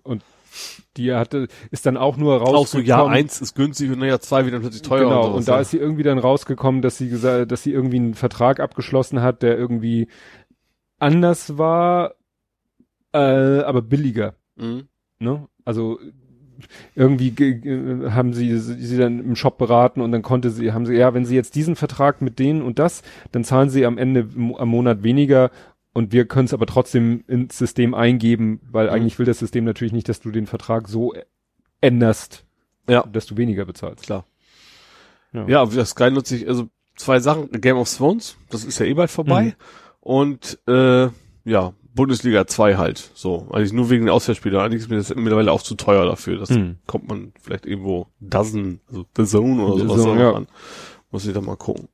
Die 0.97 1.13
hatte, 1.13 1.47
ist 1.71 1.85
dann 1.85 1.97
auch 1.97 2.17
nur 2.17 2.33
rausgekommen. 2.37 2.61
Auch 2.63 2.67
so 2.67 2.79
Jahr 2.79 3.07
eins 3.09 3.41
ist 3.41 3.55
günstig 3.55 3.91
und 3.91 4.01
Jahr 4.01 4.19
zwei 4.19 4.45
wieder 4.45 4.59
plötzlich 4.59 4.81
teuer. 4.81 5.03
Genau, 5.05 5.27
und, 5.27 5.33
und 5.35 5.47
da 5.47 5.59
ist 5.59 5.71
sie 5.71 5.77
irgendwie 5.77 6.03
dann 6.03 6.17
rausgekommen, 6.19 6.81
dass 6.81 6.97
sie 6.97 7.09
gesagt, 7.09 7.51
dass 7.51 7.63
sie 7.63 7.71
irgendwie 7.71 7.97
einen 7.97 8.13
Vertrag 8.15 8.59
abgeschlossen 8.59 9.21
hat, 9.21 9.43
der 9.43 9.57
irgendwie 9.57 10.07
anders 10.99 11.57
war, 11.57 12.15
äh, 13.13 13.19
aber 13.59 13.81
billiger. 13.81 14.35
Mhm. 14.55 14.87
Ne? 15.19 15.47
Also 15.65 15.99
irgendwie 16.95 17.31
ge- 17.31 17.59
ge- 17.59 18.09
haben 18.09 18.33
sie 18.33 18.57
sie 18.57 18.97
dann 18.97 19.19
im 19.19 19.35
Shop 19.35 19.59
beraten 19.59 20.01
und 20.01 20.11
dann 20.11 20.23
konnte 20.23 20.49
sie 20.49 20.71
haben 20.71 20.87
sie 20.87 20.95
ja, 20.95 21.13
wenn 21.13 21.25
sie 21.25 21.35
jetzt 21.35 21.53
diesen 21.53 21.75
Vertrag 21.75 22.21
mit 22.21 22.39
denen 22.39 22.63
und 22.63 22.79
das, 22.79 23.03
dann 23.31 23.43
zahlen 23.43 23.69
sie 23.69 23.85
am 23.85 23.99
Ende 23.99 24.27
am 24.35 24.67
Monat 24.67 25.03
weniger 25.03 25.51
und 25.97 26.11
wir 26.13 26.25
können 26.27 26.45
es 26.45 26.53
aber 26.53 26.67
trotzdem 26.67 27.23
ins 27.27 27.57
System 27.57 27.93
eingeben, 27.95 28.59
weil 28.71 28.85
Mhm. 28.87 28.93
eigentlich 28.93 29.17
will 29.19 29.25
das 29.25 29.39
System 29.39 29.63
natürlich 29.65 29.93
nicht, 29.93 30.07
dass 30.09 30.19
du 30.19 30.29
den 30.31 30.45
Vertrag 30.45 30.87
so 30.87 31.13
änderst, 31.81 32.45
Ja. 32.87 33.03
dass 33.11 33.25
du 33.25 33.35
weniger 33.37 33.65
bezahlst. 33.65 34.03
Klar. 34.03 34.25
Ja. 35.33 35.47
Ja, 35.47 35.65
das 35.65 35.89
Sky 35.91 36.11
nutze 36.11 36.35
ich, 36.35 36.47
also 36.47 36.67
zwei 36.95 37.19
Sachen, 37.19 37.49
Game 37.51 37.77
of 37.77 37.91
Thrones, 37.95 38.37
das 38.49 38.63
ist 38.63 38.79
ja 38.79 38.85
eh 38.85 38.93
bald 38.93 39.09
vorbei. 39.11 39.43
Mhm. 39.43 39.53
Und 40.01 40.59
äh, 40.67 41.09
ja, 41.45 41.73
Bundesliga 41.93 42.45
2 42.45 42.77
halt. 42.77 43.11
So. 43.15 43.47
Eigentlich 43.51 43.73
nur 43.73 43.89
wegen 43.89 44.05
der 44.05 44.13
Auswärtsspiele. 44.13 44.61
Eigentlich 44.61 44.83
ist 44.83 44.89
mir 44.89 44.97
das 44.97 45.13
mittlerweile 45.15 45.51
auch 45.51 45.63
zu 45.63 45.73
teuer 45.75 46.05
dafür. 46.05 46.37
Das 46.37 46.49
Mhm. 46.51 46.77
kommt 46.85 47.09
man 47.09 47.33
vielleicht 47.41 47.65
irgendwo 47.65 48.07
Dozen, 48.19 48.81
also 48.87 49.05
The 49.17 49.25
Zone 49.25 49.63
oder 49.65 49.81
The 49.81 49.87
sowas 49.87 50.01
Zone, 50.03 50.21
ja. 50.21 50.31
an. 50.33 50.47
Muss 51.11 51.25
ich 51.25 51.33
da 51.33 51.41
mal 51.41 51.55
gucken. 51.57 51.87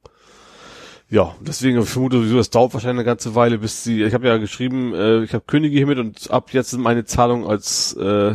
Ja, 1.14 1.36
deswegen 1.42 1.80
ich 1.80 1.88
vermute 1.88 2.18
sowieso, 2.18 2.40
es 2.40 2.50
dauert 2.50 2.74
wahrscheinlich 2.74 3.02
eine 3.02 3.06
ganze 3.06 3.36
Weile, 3.36 3.60
bis 3.60 3.84
sie, 3.84 4.02
ich 4.02 4.16
habe 4.16 4.28
ja 4.28 4.38
geschrieben, 4.38 4.96
äh, 4.96 5.24
ich 5.24 5.36
habe 5.36 5.44
Könige 5.46 5.78
hiermit 5.78 6.00
und 6.00 6.32
ab 6.32 6.52
jetzt 6.54 6.72
sind 6.72 6.82
meine 6.82 7.06
Zahlungen 7.06 7.48
als, 7.48 7.94
äh, 7.98 8.34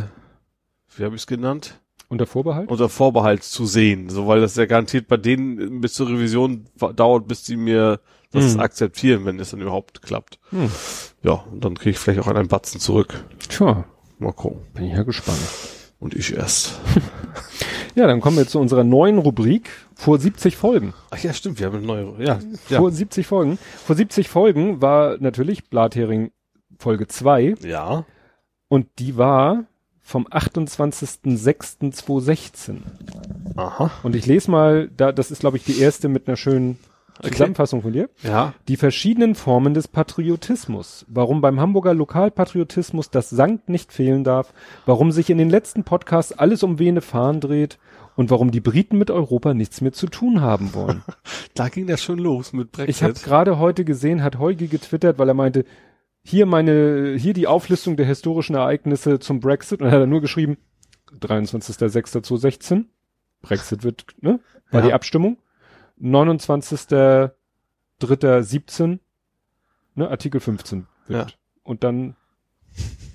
wie 0.95 1.03
habe 1.03 1.13
ich 1.13 1.23
es 1.23 1.27
genannt? 1.27 1.77
Unter 2.07 2.25
Vorbehalt? 2.25 2.69
unter 2.71 2.87
Vorbehalt 2.87 3.43
zu 3.43 3.65
sehen, 3.65 4.09
so 4.09 4.27
weil 4.27 4.39
das 4.39 4.55
ja 4.55 4.65
garantiert 4.65 5.09
bei 5.09 5.17
denen 5.17 5.81
bis 5.81 5.93
zur 5.93 6.07
Revision 6.07 6.67
dauert, 6.95 7.27
bis 7.27 7.43
die 7.43 7.57
mir 7.57 7.99
das 8.31 8.53
Mhm. 8.53 8.61
akzeptieren, 8.61 9.25
wenn 9.25 9.39
es 9.41 9.51
dann 9.51 9.59
überhaupt 9.59 10.01
klappt. 10.01 10.39
Hm. 10.51 10.69
Ja, 11.21 11.33
und 11.51 11.65
dann 11.65 11.75
kriege 11.77 11.89
ich 11.91 11.99
vielleicht 11.99 12.21
auch 12.21 12.27
einen 12.27 12.47
Batzen 12.47 12.79
zurück. 12.79 13.25
Tja, 13.49 13.83
Mal 14.19 14.31
gucken. 14.31 14.61
bin 14.73 14.85
ich 14.85 14.93
ja 14.93 15.03
gespannt. 15.03 15.37
Und 15.99 16.15
ich 16.15 16.33
erst. 16.33 16.79
Ja, 17.95 18.05
dann 18.07 18.21
kommen 18.21 18.37
wir 18.37 18.47
zu 18.47 18.59
unserer 18.59 18.85
neuen 18.85 19.17
Rubrik. 19.17 19.69
Vor 19.93 20.19
70 20.19 20.55
Folgen. 20.55 20.93
Ach 21.09 21.17
ja, 21.17 21.33
stimmt, 21.33 21.59
wir 21.59 21.67
haben 21.67 21.79
eine 21.79 21.85
neue. 21.85 22.13
Ja, 22.23 22.39
ja. 22.69 22.77
Vor 22.77 22.91
70 22.91 23.27
Folgen. 23.27 23.59
Vor 23.85 23.97
70 23.97 24.29
Folgen 24.29 24.81
war 24.81 25.17
natürlich 25.19 25.69
Blathering 25.69 26.31
Folge 26.77 27.07
2 27.07 27.55
ja. 27.61 28.05
und 28.69 28.87
die 28.99 29.17
war 29.17 29.65
vom 30.01 30.27
28.06.2016. 30.27 32.77
Aha. 33.57 33.91
Und 34.03 34.15
ich 34.15 34.25
lese 34.25 34.49
mal, 34.49 34.89
da, 34.95 35.11
das 35.11 35.29
ist 35.29 35.41
glaube 35.41 35.57
ich 35.57 35.65
die 35.65 35.79
erste 35.79 36.07
mit 36.07 36.25
einer 36.27 36.37
schönen 36.37 36.79
Okay. 37.19 37.31
Zusammenfassung 37.31 37.81
von 37.81 37.91
dir. 37.91 38.09
Ja. 38.23 38.53
Die 38.67 38.77
verschiedenen 38.77 39.35
Formen 39.35 39.73
des 39.73 39.87
Patriotismus. 39.87 41.05
Warum 41.09 41.41
beim 41.41 41.59
Hamburger 41.59 41.93
Lokalpatriotismus 41.93 43.09
das 43.11 43.29
Sankt 43.29 43.67
nicht 43.69 43.91
fehlen 43.91 44.23
darf. 44.23 44.53
Warum 44.85 45.11
sich 45.11 45.29
in 45.29 45.37
den 45.37 45.49
letzten 45.49 45.83
Podcasts 45.83 46.31
alles 46.31 46.63
um 46.63 46.79
Vene 46.79 47.01
Fahnen 47.01 47.41
dreht. 47.41 47.77
Und 48.15 48.29
warum 48.31 48.51
die 48.51 48.59
Briten 48.59 48.97
mit 48.97 49.11
Europa 49.11 49.53
nichts 49.53 49.79
mehr 49.81 49.93
zu 49.93 50.07
tun 50.07 50.41
haben 50.41 50.73
wollen. 50.73 51.03
Da 51.55 51.67
ging 51.67 51.87
das 51.87 52.01
schon 52.01 52.19
los 52.19 52.53
mit 52.53 52.71
Brexit. 52.71 52.89
Ich 52.95 53.03
habe 53.03 53.13
gerade 53.13 53.59
heute 53.59 53.83
gesehen, 53.83 54.23
hat 54.23 54.39
Heugi 54.39 54.67
getwittert, 54.67 55.19
weil 55.19 55.27
er 55.27 55.33
meinte, 55.33 55.65
hier 56.23 56.45
meine, 56.45 57.15
hier 57.17 57.33
die 57.33 57.47
Auflistung 57.47 57.97
der 57.97 58.05
historischen 58.05 58.55
Ereignisse 58.55 59.19
zum 59.19 59.39
Brexit. 59.41 59.81
Und 59.81 59.85
dann 59.87 59.93
hat 59.93 60.01
er 60.01 60.07
nur 60.07 60.21
geschrieben, 60.21 60.57
23.06.2016. 61.19 62.85
Brexit 63.41 63.83
wird, 63.83 64.05
ne? 64.21 64.39
War 64.71 64.81
Ja. 64.81 64.87
die 64.87 64.93
Abstimmung. 64.93 65.37
29.03.17. 66.01 68.99
Ne? 69.95 70.09
Artikel 70.09 70.39
15 70.39 70.87
wird. 71.07 71.31
Ja. 71.31 71.35
Und 71.63 71.83
dann 71.83 72.15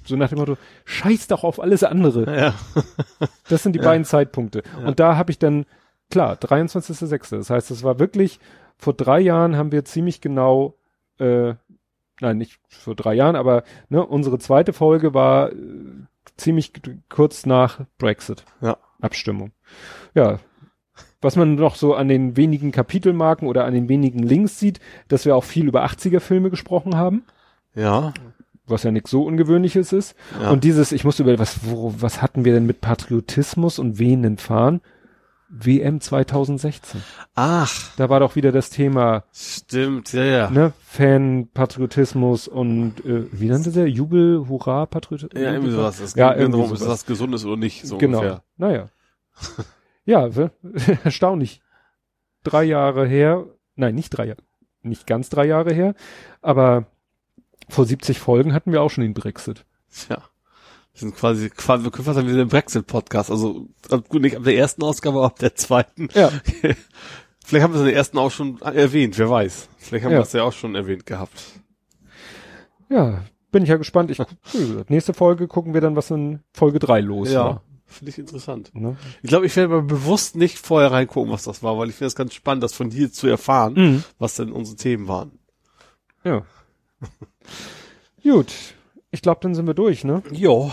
so 0.05 0.17
nach 0.17 0.29
dem 0.29 0.39
Motto, 0.39 0.59
scheiß 0.85 1.29
doch 1.29 1.45
auf 1.45 1.61
alles 1.61 1.83
andere. 1.83 2.37
ja. 2.39 2.55
Das 3.49 3.63
sind 3.63 3.75
die 3.75 3.79
Ja. 3.79 3.85
beiden 3.87 4.05
Zeitpunkte. 4.05 4.63
Ja. 4.79 4.87
Und 4.87 5.01
da 5.01 5.17
habe 5.17 5.31
ich 5.31 5.39
dann, 5.39 5.65
klar, 6.11 6.35
23.06. 6.35 7.37
Das 7.37 7.51
heißt, 7.51 7.71
es 7.71 7.83
war 7.83 7.99
wirklich, 7.99 8.39
vor 8.77 8.95
drei 8.95 9.21
Jahren 9.21 9.57
haben 9.57 9.73
wir 9.73 9.85
ziemlich 9.85 10.21
genau, 10.21 10.77
äh, 11.19 11.55
nein, 12.21 12.39
nicht 12.39 12.59
vor 12.69 12.95
drei 12.95 13.15
Jahren, 13.15 13.37
aber 13.37 13.65
ne, 13.89 14.05
unsere 14.05 14.39
zweite 14.39 14.73
Folge 14.73 15.15
war 15.15 15.53
äh, 15.53 15.57
ziemlich 16.37 16.73
kurz 17.09 17.47
nach 17.47 17.81
Brexit. 17.99 18.45
Ja. 18.61 18.77
Abstimmung. 19.01 19.53
Ja. 20.15 20.39
Was 21.25 21.37
man 21.37 21.55
noch 21.55 21.75
so 21.77 21.95
an 21.95 22.09
den 22.09 22.37
wenigen 22.37 22.71
Kapitelmarken 22.71 23.49
oder 23.49 23.65
an 23.65 23.73
den 23.73 23.89
wenigen 23.89 24.19
Links 24.21 24.59
sieht, 24.61 24.79
dass 25.09 25.25
wir 25.25 25.35
auch 25.35 25.45
viel 25.45 25.67
über 25.67 25.85
80er 25.85 26.21
Filme 26.21 26.51
gesprochen 26.51 26.97
haben, 26.97 27.25
Ja. 27.75 28.13
was 28.67 28.83
ja 28.83 28.91
nichts 28.91 29.11
so 29.11 29.25
Ungewöhnliches 29.25 29.93
ist. 29.93 30.15
ja. 30.41 30.51
Und 30.51 30.65
dieses, 30.65 30.93
ich 30.93 31.03
musste 31.05 31.23
über, 31.23 31.39
was, 31.39 31.61
wo, 31.65 31.95
was 31.99 32.21
hatten 32.21 32.45
wir 32.45 32.53
denn 32.53 32.67
mit 32.67 32.81
Patriotismus 32.83 33.79
und 33.79 33.99
Venen 33.99 34.37
fahren? 34.37 34.81
WM 35.49 36.01
2016. 36.01 37.01
Ach, 37.37 37.73
Da 37.97 38.09
war 38.11 38.19
doch 38.21 38.35
wieder 38.37 38.51
das 38.53 38.71
Thema, 38.71 39.25
stimmt, 39.33 40.13
ja, 40.13 40.25
ja. 40.25 40.51
ne, 40.51 40.73
Fan, 40.85 41.49
Patriotismus 41.55 42.49
und, 42.49 43.05
äh, 43.05 43.27
wie 43.33 43.47
nannte 43.49 43.71
der? 43.71 43.89
Jubel, 43.89 44.47
Hurra, 44.49 44.87
Patriotismus? 44.87 45.41
Ja, 45.43 45.53
irgendwie 45.53 45.71
sowas. 45.73 46.01
Es 46.01 46.15
Ja, 46.17 46.35
irgendwie 46.35 46.61
darum, 46.61 46.75
ist 46.75 46.85
das 46.87 47.07
Gesundes 47.07 47.45
oder 47.47 47.57
nicht, 47.57 47.87
so 47.87 47.97
genau. 47.99 48.19
ungefähr. 48.19 48.43
Naja. 48.59 48.89
ja, 50.05 50.29
erstaunlich. 51.05 51.61
Drei 52.43 52.65
Jahre 52.65 53.07
her, 53.07 53.47
nein, 53.75 53.95
nicht 53.95 54.11
drei 54.11 54.27
Jahre, 54.27 54.43
nicht 54.83 55.07
ganz 55.07 55.31
drei 55.31 55.47
Jahre 55.47 55.73
her, 55.73 55.95
aber 56.43 56.87
vor 57.69 57.87
70 57.87 58.19
Folgen 58.19 58.53
hatten 58.53 58.73
wir 58.73 58.83
auch 58.83 58.91
schon 58.91 59.03
den 59.03 59.15
Brexit. 59.15 59.65
Ja. 60.11 60.17
Wir 60.93 61.01
sind 61.01 61.17
quasi, 61.17 61.51
quasi 61.51 61.83
wir 61.85 61.91
können 61.91 62.05
fast 62.05 62.17
sagen, 62.17 62.27
wir 62.29 62.35
sind 62.35 62.43
ein 62.43 62.49
Brexit-Podcast. 62.49 63.31
Also 63.31 63.67
gut, 64.09 64.21
nicht 64.23 64.37
ab 64.37 64.45
der 64.45 64.57
ersten 64.57 64.83
Ausgabe, 64.85 65.17
aber 65.19 65.27
ab 65.27 65.39
der 65.39 65.55
zweiten. 65.57 66.09
Ja. 66.15 66.31
Vielleicht 67.45 67.65
haben 67.65 67.73
wir 67.73 67.77
es 67.81 67.81
in 67.81 67.87
der 67.89 67.97
ersten 67.97 68.19
auch 68.19 68.31
schon 68.31 68.61
erwähnt, 68.63 69.19
wer 69.19 69.29
weiß. 69.29 69.69
Vielleicht 69.79 70.05
haben 70.05 70.13
Ja. 70.13 70.19
wir 70.19 70.23
es 70.23 70.33
ja 70.33 70.45
auch 70.45 70.53
schon 70.53 70.75
erwähnt 70.75 71.05
gehabt. 71.05 71.43
Ja, 72.89 73.25
bin 73.51 73.63
ich 73.65 73.69
ja 73.71 73.77
gespannt. 73.77 74.11
Ich, 74.11 74.19
nächste 74.89 75.15
Folge 75.15 75.49
gucken 75.49 75.75
wir 75.75 75.81
dann, 75.81 75.97
was 75.97 76.11
in 76.11 76.41
Folge 76.53 76.79
3 76.79 77.01
los 77.01 77.35
war. 77.35 77.63
Finde 77.87 78.11
ich 78.11 78.19
interessant. 78.19 78.71
Ne? 78.75 78.97
Ich 79.23 79.29
glaube, 79.29 79.47
ich 79.47 79.55
werde 79.57 79.69
mal 79.75 79.83
bewusst 79.83 80.37
nicht 80.37 80.59
vorher 80.59 80.91
reingucken, 80.93 81.33
was 81.33 81.45
das 81.45 81.63
war, 81.63 81.79
weil 81.79 81.89
ich 81.91 81.95
finde 81.95 82.09
es 82.09 82.17
ganz 82.17 82.35
spannend, 82.35 82.63
das 82.65 82.73
von 82.75 82.91
dir 82.91 83.13
zu 83.13 83.27
erfahren, 83.29 83.75
Mhm. 83.75 84.05
was 84.19 84.35
denn 84.37 84.51
unsere 84.53 84.77
Themen 84.77 85.07
waren. 85.09 85.39
Ja. 86.25 86.43
Gut. 88.23 88.53
Ich 89.11 89.23
glaube, 89.23 89.41
dann 89.43 89.55
sind 89.55 89.67
wir 89.67 89.75
durch, 89.75 90.05
ne? 90.05 90.23
Jo. 90.33 90.73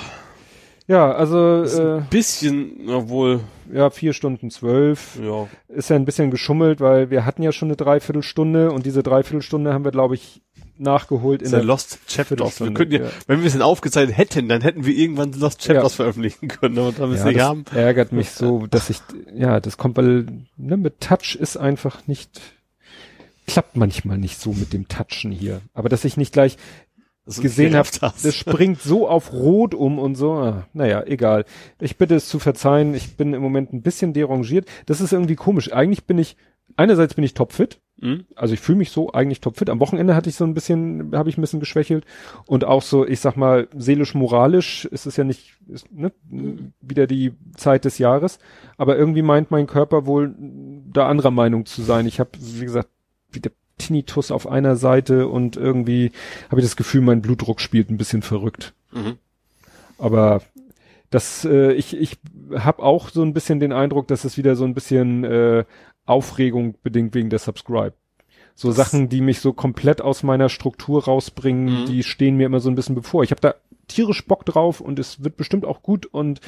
Ja, 0.87 1.11
also 1.11 1.61
Ist 1.61 1.77
äh, 1.77 1.97
ein 1.97 2.07
bisschen, 2.09 2.89
obwohl, 2.89 3.41
ja, 3.71 3.89
vier 3.91 4.13
Stunden 4.13 4.49
zwölf. 4.49 5.17
ja. 5.21 5.47
Ist 5.67 5.89
ja 5.89 5.95
ein 5.95 6.05
bisschen 6.05 6.31
geschummelt, 6.31 6.81
weil 6.81 7.09
wir 7.11 7.23
hatten 7.25 7.43
ja 7.43 7.51
schon 7.51 7.67
eine 7.69 7.75
Dreiviertelstunde 7.77 8.71
und 8.71 8.85
diese 8.85 9.03
Dreiviertelstunde 9.03 9.73
haben 9.73 9.83
wir, 9.85 9.91
glaube 9.91 10.15
ich, 10.15 10.41
nachgeholt 10.81 11.41
in 11.41 11.51
der 11.51 11.63
Lost 11.63 11.99
Chapters. 12.07 12.59
Wir 12.59 12.73
könnten 12.73 12.93
ja, 12.93 13.01
ja. 13.03 13.09
wenn 13.27 13.39
wir 13.39 13.47
es 13.47 13.53
denn 13.53 13.61
aufgezeichnet 13.61 14.17
hätten, 14.17 14.49
dann 14.49 14.61
hätten 14.61 14.85
wir 14.85 14.95
irgendwann 14.95 15.31
Lost 15.33 15.61
Chapters 15.61 15.93
Ja. 15.93 15.95
veröffentlichen 15.97 16.47
können, 16.47 16.77
aber 16.79 16.91
da 16.91 17.07
wir 17.07 17.15
es 17.15 17.21
ja, 17.21 17.27
nicht 17.27 17.41
haben. 17.41 17.65
ärgert 17.73 18.11
mich 18.11 18.31
so, 18.31 18.67
dass 18.67 18.89
ich, 18.89 18.97
ja, 19.33 19.59
das 19.59 19.77
kommt, 19.77 19.97
weil, 19.97 20.25
ne, 20.57 20.77
mit 20.77 20.99
Touch 20.99 21.35
ist 21.39 21.57
einfach 21.57 22.07
nicht, 22.07 22.41
klappt 23.47 23.77
manchmal 23.77 24.17
nicht 24.17 24.39
so 24.39 24.53
mit 24.53 24.73
dem 24.73 24.87
Touchen 24.87 25.31
hier. 25.31 25.61
Aber 25.73 25.89
dass 25.89 26.05
ich 26.05 26.17
nicht 26.17 26.33
gleich 26.33 26.57
du 27.25 27.41
gesehen 27.41 27.75
habe, 27.75 27.87
das 28.01 28.35
springt 28.35 28.81
so 28.81 29.07
auf 29.07 29.31
Rot 29.33 29.73
um 29.73 29.99
und 29.99 30.15
so. 30.15 30.33
Ah, 30.33 30.67
naja, 30.73 31.03
egal. 31.05 31.45
Ich 31.79 31.97
bitte 31.97 32.15
es 32.15 32.27
zu 32.27 32.39
verzeihen. 32.39 32.93
Ich 32.93 33.15
bin 33.15 33.33
im 33.33 33.41
Moment 33.41 33.73
ein 33.73 33.81
bisschen 33.81 34.13
derangiert. 34.13 34.67
Das 34.85 35.01
ist 35.01 35.13
irgendwie 35.13 35.35
komisch. 35.35 35.71
Eigentlich 35.71 36.05
bin 36.05 36.17
ich, 36.17 36.35
einerseits 36.77 37.13
bin 37.13 37.23
ich 37.23 37.33
topfit. 37.33 37.79
Hm? 38.01 38.25
Also 38.35 38.55
ich 38.55 38.59
fühle 38.59 38.79
mich 38.79 38.89
so 38.89 39.11
eigentlich 39.11 39.41
topfit. 39.41 39.69
Am 39.69 39.79
Wochenende 39.79 40.15
hatte 40.15 40.29
ich 40.29 40.35
so 40.35 40.43
ein 40.43 40.55
bisschen, 40.55 41.11
habe 41.15 41.29
ich 41.29 41.37
ein 41.37 41.41
bisschen 41.41 41.59
geschwächelt. 41.59 42.05
Und 42.47 42.65
auch 42.65 42.81
so, 42.81 43.05
ich 43.07 43.19
sag 43.19 43.37
mal, 43.37 43.67
seelisch-moralisch 43.75 44.85
ist 44.85 45.05
es 45.05 45.17
ja 45.17 45.23
nicht, 45.23 45.53
ist, 45.67 45.91
ne, 45.91 46.11
wieder 46.81 47.05
die 47.05 47.33
Zeit 47.55 47.85
des 47.85 47.99
Jahres. 47.99 48.39
Aber 48.77 48.97
irgendwie 48.97 49.21
meint 49.21 49.51
mein 49.51 49.67
Körper 49.67 50.07
wohl 50.07 50.33
da 50.91 51.07
anderer 51.07 51.31
Meinung 51.31 51.65
zu 51.65 51.83
sein. 51.83 52.07
Ich 52.07 52.19
habe, 52.19 52.31
wie 52.39 52.65
gesagt, 52.65 52.89
wieder 53.31 53.51
Tinnitus 53.77 54.31
auf 54.31 54.47
einer 54.47 54.75
Seite 54.75 55.27
und 55.27 55.55
irgendwie 55.55 56.11
habe 56.49 56.59
ich 56.59 56.65
das 56.65 56.75
Gefühl, 56.75 57.01
mein 57.01 57.21
Blutdruck 57.21 57.61
spielt 57.61 57.89
ein 57.89 57.97
bisschen 57.97 58.21
verrückt. 58.23 58.73
Mhm. 58.91 59.17
Aber 59.97 60.41
das, 61.11 61.45
äh, 61.45 61.73
ich, 61.73 61.95
ich 61.95 62.17
habe 62.55 62.81
auch 62.81 63.09
so 63.09 63.21
ein 63.21 63.33
bisschen 63.33 63.59
den 63.59 63.73
Eindruck, 63.73 64.07
dass 64.07 64.23
es 64.23 64.37
wieder 64.37 64.55
so 64.55 64.63
ein 64.65 64.73
bisschen 64.73 65.23
äh, 65.23 65.65
Aufregung 66.11 66.75
bedingt 66.83 67.15
wegen 67.15 67.29
der 67.29 67.39
Subscribe. 67.39 67.93
So 68.55 68.67
Das- 68.67 68.77
Sachen, 68.77 69.09
die 69.09 69.21
mich 69.21 69.39
so 69.39 69.53
komplett 69.53 70.01
aus 70.01 70.23
meiner 70.23 70.49
Struktur 70.49 71.05
rausbringen, 71.05 71.81
Mhm. 71.81 71.85
die 71.87 72.03
stehen 72.03 72.37
mir 72.37 72.45
immer 72.45 72.59
so 72.59 72.69
ein 72.69 72.75
bisschen 72.75 72.95
bevor. 72.95 73.23
Ich 73.23 73.31
habe 73.31 73.41
da 73.41 73.55
tierisch 73.87 74.25
Bock 74.25 74.45
drauf 74.45 74.81
und 74.81 74.99
es 74.99 75.23
wird 75.23 75.37
bestimmt 75.37 75.65
auch 75.65 75.81
gut 75.81 76.05
und 76.05 76.39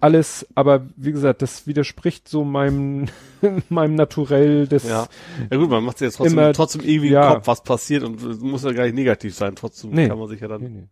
alles, 0.00 0.46
aber 0.54 0.86
wie 0.96 1.12
gesagt, 1.12 1.40
das 1.42 1.66
widerspricht 1.66 2.28
so 2.28 2.44
meinem 2.44 3.06
meinem 3.70 3.94
Naturell 3.94 4.66
des 4.68 4.86
Ja. 4.88 5.06
Ja 5.50 5.56
gut, 5.56 5.70
man 5.70 5.84
macht 5.84 5.98
sich 5.98 6.06
jetzt 6.06 6.16
trotzdem, 6.16 6.38
Immer- 6.38 6.52
trotzdem 6.52 6.82
irgendwie 6.82 7.10
ja. 7.10 7.34
Kopf, 7.34 7.46
was 7.46 7.62
passiert 7.62 8.02
und 8.02 8.42
muss 8.42 8.62
ja 8.64 8.72
gar 8.72 8.84
nicht 8.84 8.94
negativ 8.94 9.34
sein. 9.34 9.54
Trotzdem 9.56 9.90
Nee. 9.90 10.08
kann 10.08 10.18
man 10.18 10.28
sich 10.28 10.40
ja 10.40 10.48
dann. 10.48 10.62
Nee, 10.62 10.68
nee. 10.68 10.88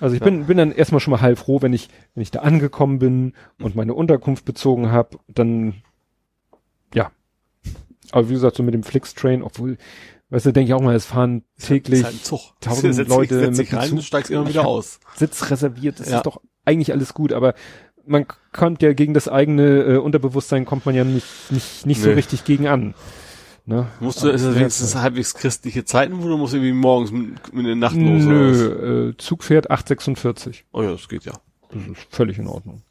Also 0.00 0.14
ich 0.16 0.20
Ja. 0.20 0.24
bin, 0.26 0.46
bin 0.46 0.58
dann 0.58 0.72
erstmal 0.72 1.00
schon 1.00 1.12
mal 1.12 1.20
heilfroh, 1.22 1.62
wenn 1.62 1.72
ich, 1.72 1.88
wenn 2.14 2.22
ich 2.22 2.30
da 2.30 2.40
angekommen 2.40 2.98
bin 2.98 3.32
und 3.62 3.74
meine 3.74 3.94
Unterkunft 3.94 4.44
bezogen 4.44 4.90
habe, 4.92 5.18
dann. 5.28 5.74
Aber 8.14 8.28
wie 8.28 8.34
gesagt, 8.34 8.56
so 8.56 8.62
mit 8.62 8.74
dem 8.74 8.84
Flixtrain, 8.84 9.42
obwohl, 9.42 9.76
weißt 10.30 10.46
du, 10.46 10.52
denke 10.52 10.68
ich 10.68 10.74
auch 10.74 10.80
mal, 10.80 10.94
es 10.94 11.04
fahren 11.04 11.42
täglich 11.58 12.00
Ist 12.02 12.04
halt 12.32 12.42
tausend 12.60 12.94
Setz 12.94 13.08
Leute 13.08 13.40
setz 13.40 13.58
mit 13.58 13.72
rein 13.72 13.88
Zug. 13.90 14.02
steigst 14.02 14.30
immer 14.30 14.48
wieder 14.48 14.66
aus. 14.66 15.00
Sitz 15.16 15.50
reserviert, 15.50 15.98
das 15.98 16.10
Ja. 16.10 16.18
ist 16.18 16.26
doch 16.26 16.40
eigentlich 16.64 16.92
alles 16.92 17.12
gut, 17.12 17.32
aber 17.32 17.54
man 18.06 18.26
kommt 18.52 18.82
ja 18.82 18.92
gegen 18.92 19.14
das 19.14 19.26
eigene 19.28 19.82
äh, 19.82 19.96
Unterbewusstsein 19.96 20.64
kommt 20.64 20.86
man 20.86 20.94
ja 20.94 21.02
nicht, 21.04 21.26
nicht, 21.50 21.86
nicht 21.86 22.00
so 22.00 22.08
Nee. 22.08 22.14
richtig 22.14 22.44
gegen 22.44 22.68
an. 22.68 22.94
Ne? 23.66 23.86
Musst 23.98 24.22
du, 24.22 24.28
ist 24.28 24.44
Aber- 24.44 24.54
wenigstens 24.56 24.94
halbwegs 24.94 25.34
christliche 25.34 25.84
Zeiten, 25.84 26.22
wo 26.22 26.28
du 26.28 26.36
musst 26.36 26.54
irgendwie 26.54 26.72
morgens 26.72 27.10
mit, 27.10 27.52
mit 27.52 27.66
der 27.66 27.74
Nacht 27.76 27.96
los? 27.96 28.22
Nö, 28.24 29.08
äh, 29.10 29.16
Zug 29.16 29.42
fährt 29.42 29.70
846. 29.70 30.66
Oh 30.72 30.82
ja, 30.82 30.92
das 30.92 31.08
geht 31.08 31.24
ja. 31.24 31.32
Das 31.70 31.82
ist 31.82 32.06
völlig 32.10 32.38
in 32.38 32.46
Ordnung. 32.46 32.82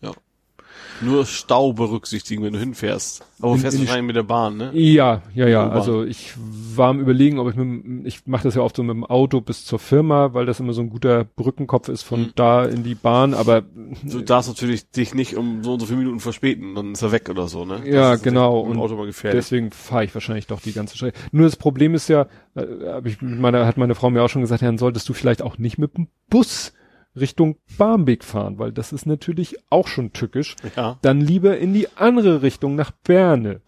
Nur 1.02 1.26
Stau 1.26 1.74
berücksichtigen, 1.74 2.44
wenn 2.44 2.54
du 2.54 2.60
hinfährst. 2.60 3.26
Aber 3.42 3.54
In- 3.54 3.60
fährst 3.60 3.78
die 3.78 3.82
wahrscheinlich 3.82 4.08
mit 4.08 4.16
der 4.16 4.24
Bahn, 4.24 4.56
ne? 4.58 4.70
Ja, 4.74 5.22
ja, 5.34 5.48
ja. 5.48 5.68
Also 5.70 6.04
ich 6.04 6.34
war 6.38 6.90
am 6.90 7.00
überlegen, 7.02 7.40
ob 7.40 7.50
ich 7.50 7.56
mit, 7.56 7.66
dem- 7.66 8.06
ich 8.06 8.26
mache 8.26 8.44
das 8.44 8.56
ja 8.56 8.62
oft 8.62 8.76
so 8.76 8.84
mit 8.84 8.96
dem 8.96 9.04
Auto 9.04 9.42
bis 9.42 9.66
zur 9.66 9.80
Firma, 9.80 10.34
weil 10.34 10.46
das 10.46 10.60
immer 10.60 10.72
so 10.74 10.82
ein 10.82 10.90
guter 10.90 11.24
Brückenkopf 11.26 11.90
ist 11.90 12.04
von 12.04 12.22
Mhm. 12.22 12.32
da 12.36 12.64
in 12.66 12.84
die 12.84 12.96
Bahn. 12.96 13.34
Aber 13.34 13.64
Du 14.04 14.22
darfst 14.22 14.50
natürlich 14.50 14.90
dich 14.92 15.14
nicht 15.14 15.36
um 15.36 15.64
so 15.64 15.74
und 15.74 15.80
so 15.82 15.88
viele 15.88 16.00
Minuten 16.00 16.20
verspäten, 16.20 16.76
dann 16.76 16.94
ist 16.94 17.02
er 17.02 17.12
weg 17.12 17.30
oder 17.30 17.48
so, 17.48 17.66
ne? 17.66 17.82
Ja, 17.86 18.16
genau. 18.16 18.60
Und 18.60 18.78
Auto 18.78 18.96
mal 18.96 19.06
gefährlich. 19.06 19.40
deswegen 19.44 19.72
fahre 19.72 20.06
ich 20.06 20.14
wahrscheinlich 20.14 20.48
doch 20.48 20.62
die 20.62 20.74
ganze 20.74 20.96
Strecke. 20.96 21.18
Nur 21.32 21.46
das 21.46 21.56
Problem 21.58 21.96
ist 21.96 22.08
ja, 22.08 22.28
äh, 22.56 22.66
ich 23.04 23.22
mit 23.22 23.40
meiner, 23.40 23.66
hat 23.66 23.78
meine 23.78 23.96
Frau 23.96 24.10
mir 24.10 24.22
auch 24.24 24.30
schon 24.30 24.42
gesagt, 24.42 24.62
ja, 24.62 24.68
dann 24.68 24.78
solltest 24.78 25.10
du 25.10 25.14
vielleicht 25.14 25.42
auch 25.42 25.58
nicht 25.58 25.78
mit 25.78 25.98
dem 25.98 26.08
Bus 26.30 26.72
Richtung 27.16 27.58
Barmbek 27.78 28.24
fahren, 28.24 28.58
weil 28.60 28.72
das 28.72 28.92
ist 28.94 29.06
natürlich 29.06 29.58
auch 29.70 29.88
schon 29.88 30.14
tückisch. 30.14 30.56
Ja. 30.76 30.98
Dann 31.02 31.22
lieber 31.22 31.58
in 31.58 31.74
die 31.74 31.88
andere 31.96 32.42
Richtung 32.42 32.76
nach 32.76 32.92
Berne 32.92 33.62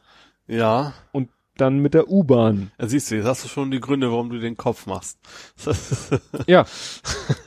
Ja. 0.47 0.93
und 1.11 1.29
dann 1.57 1.79
mit 1.79 1.93
der 1.93 2.09
U-Bahn. 2.09 2.71
Ja, 2.77 2.85
siehst 2.87 3.09
du, 3.09 3.15
jetzt 3.15 3.25
hast 3.27 3.45
du 3.45 3.47
schon 3.47 3.71
die 3.71 3.79
Gründe, 3.79 4.11
warum 4.11 4.29
du 4.29 4.39
den 4.39 4.57
Kopf 4.57 4.87
machst. 4.87 5.19
Ja, 6.47 6.65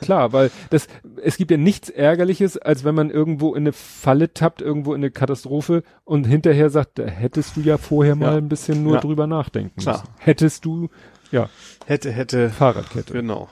klar, 0.00 0.32
weil 0.32 0.50
das, 0.70 0.88
es 1.22 1.36
gibt 1.36 1.50
ja 1.50 1.56
nichts 1.58 1.90
Ärgerliches, 1.90 2.56
als 2.56 2.84
wenn 2.84 2.94
man 2.94 3.10
irgendwo 3.10 3.54
in 3.54 3.64
eine 3.64 3.72
Falle 3.72 4.32
tappt, 4.32 4.62
irgendwo 4.62 4.94
in 4.94 5.00
eine 5.00 5.10
Katastrophe 5.10 5.82
und 6.04 6.24
hinterher 6.24 6.70
sagt, 6.70 6.98
da 6.98 7.04
hättest 7.04 7.56
du 7.56 7.60
ja 7.60 7.76
vorher 7.76 8.16
mal 8.16 8.32
Ja. 8.32 8.38
ein 8.38 8.48
bisschen 8.48 8.82
nur 8.82 8.94
Ja. 8.94 9.00
drüber 9.00 9.26
nachdenken 9.26 9.78
Klar. 9.80 9.98
müssen. 10.00 10.08
Hättest 10.18 10.64
du, 10.64 10.88
ja, 11.30 11.48
hätte, 11.86 12.10
hätte. 12.10 12.50
Fahrradkette. 12.50 13.12
Genau. 13.12 13.48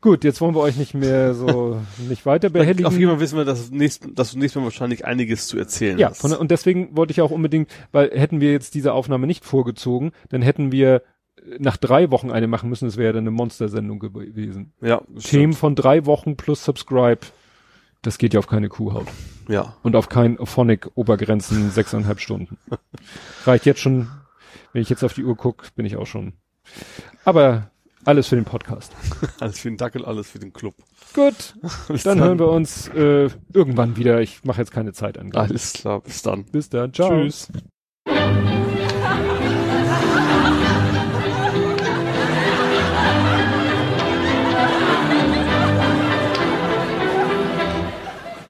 Gut, 0.00 0.24
jetzt 0.24 0.40
wollen 0.40 0.54
wir 0.54 0.60
euch 0.60 0.76
nicht 0.76 0.94
mehr 0.94 1.34
so, 1.34 1.80
nicht 2.08 2.24
weiter 2.26 2.50
behelligen. 2.50 2.86
Auf 2.86 2.96
jeden 2.96 3.10
Fall 3.10 3.20
wissen 3.20 3.36
wir, 3.38 3.44
dass, 3.44 3.70
nächst, 3.70 4.06
dass 4.14 4.32
du 4.32 4.38
nächstes 4.38 4.60
Mal 4.60 4.64
wahrscheinlich 4.64 5.04
einiges 5.04 5.46
zu 5.48 5.58
erzählen 5.58 5.98
Ja, 5.98 6.10
hast. 6.10 6.20
von, 6.20 6.32
und 6.32 6.50
deswegen 6.50 6.96
wollte 6.96 7.12
ich 7.12 7.20
auch 7.20 7.30
unbedingt, 7.30 7.70
weil 7.92 8.10
hätten 8.10 8.40
wir 8.40 8.52
jetzt 8.52 8.74
diese 8.74 8.92
Aufnahme 8.92 9.26
nicht 9.26 9.44
vorgezogen, 9.44 10.12
dann 10.28 10.42
hätten 10.42 10.72
wir 10.72 11.02
nach 11.58 11.76
drei 11.78 12.10
Wochen 12.10 12.30
eine 12.30 12.46
machen 12.46 12.68
müssen, 12.68 12.84
das 12.84 12.96
wäre 12.96 13.06
ja 13.08 13.12
dann 13.14 13.22
eine 13.24 13.30
Monstersendung 13.30 13.98
gewesen. 13.98 14.72
ja, 14.82 14.98
Themen 14.98 15.20
stimmt. 15.20 15.56
von 15.56 15.74
drei 15.74 16.04
Wochen 16.06 16.36
plus 16.36 16.64
Subscribe, 16.64 17.20
das 18.02 18.18
geht 18.18 18.34
ja 18.34 18.40
auf 18.40 18.46
keine 18.46 18.68
Kuhhaut. 18.68 19.08
Ja. 19.48 19.74
Und 19.82 19.96
auf 19.96 20.08
kein 20.08 20.38
Phonic-Obergrenzen 20.38 21.70
sechseinhalb 21.70 22.20
Stunden. 22.20 22.58
Reicht 23.46 23.66
jetzt 23.66 23.80
schon, 23.80 24.08
wenn 24.72 24.82
ich 24.82 24.90
jetzt 24.90 25.02
auf 25.02 25.14
die 25.14 25.24
Uhr 25.24 25.36
gucke, 25.36 25.66
bin 25.74 25.86
ich 25.86 25.96
auch 25.96 26.06
schon. 26.06 26.34
Aber 27.24 27.70
alles 28.04 28.28
für 28.28 28.36
den 28.36 28.44
Podcast. 28.46 28.92
Alles 29.40 29.60
für 29.60 29.68
den 29.68 29.76
Dackel, 29.76 30.04
alles 30.06 30.30
für 30.30 30.38
den 30.38 30.54
Club. 30.54 30.74
Gut, 31.14 31.54
Bis 31.88 32.02
dann 32.02 32.18
hören 32.18 32.38
wir 32.38 32.48
uns 32.48 32.88
äh, 32.88 33.28
irgendwann 33.52 33.96
wieder. 33.96 34.20
Ich 34.22 34.42
mache 34.44 34.60
jetzt 34.60 34.72
keine 34.72 34.92
Zeitangabe. 34.92 35.48
Alles 35.48 35.74
klar, 35.74 36.00
bis 36.00 36.22
dann. 36.22 36.44
Bis 36.44 36.70
dann, 36.70 36.94
ciao. 36.94 37.10
Tschüss. 37.10 37.48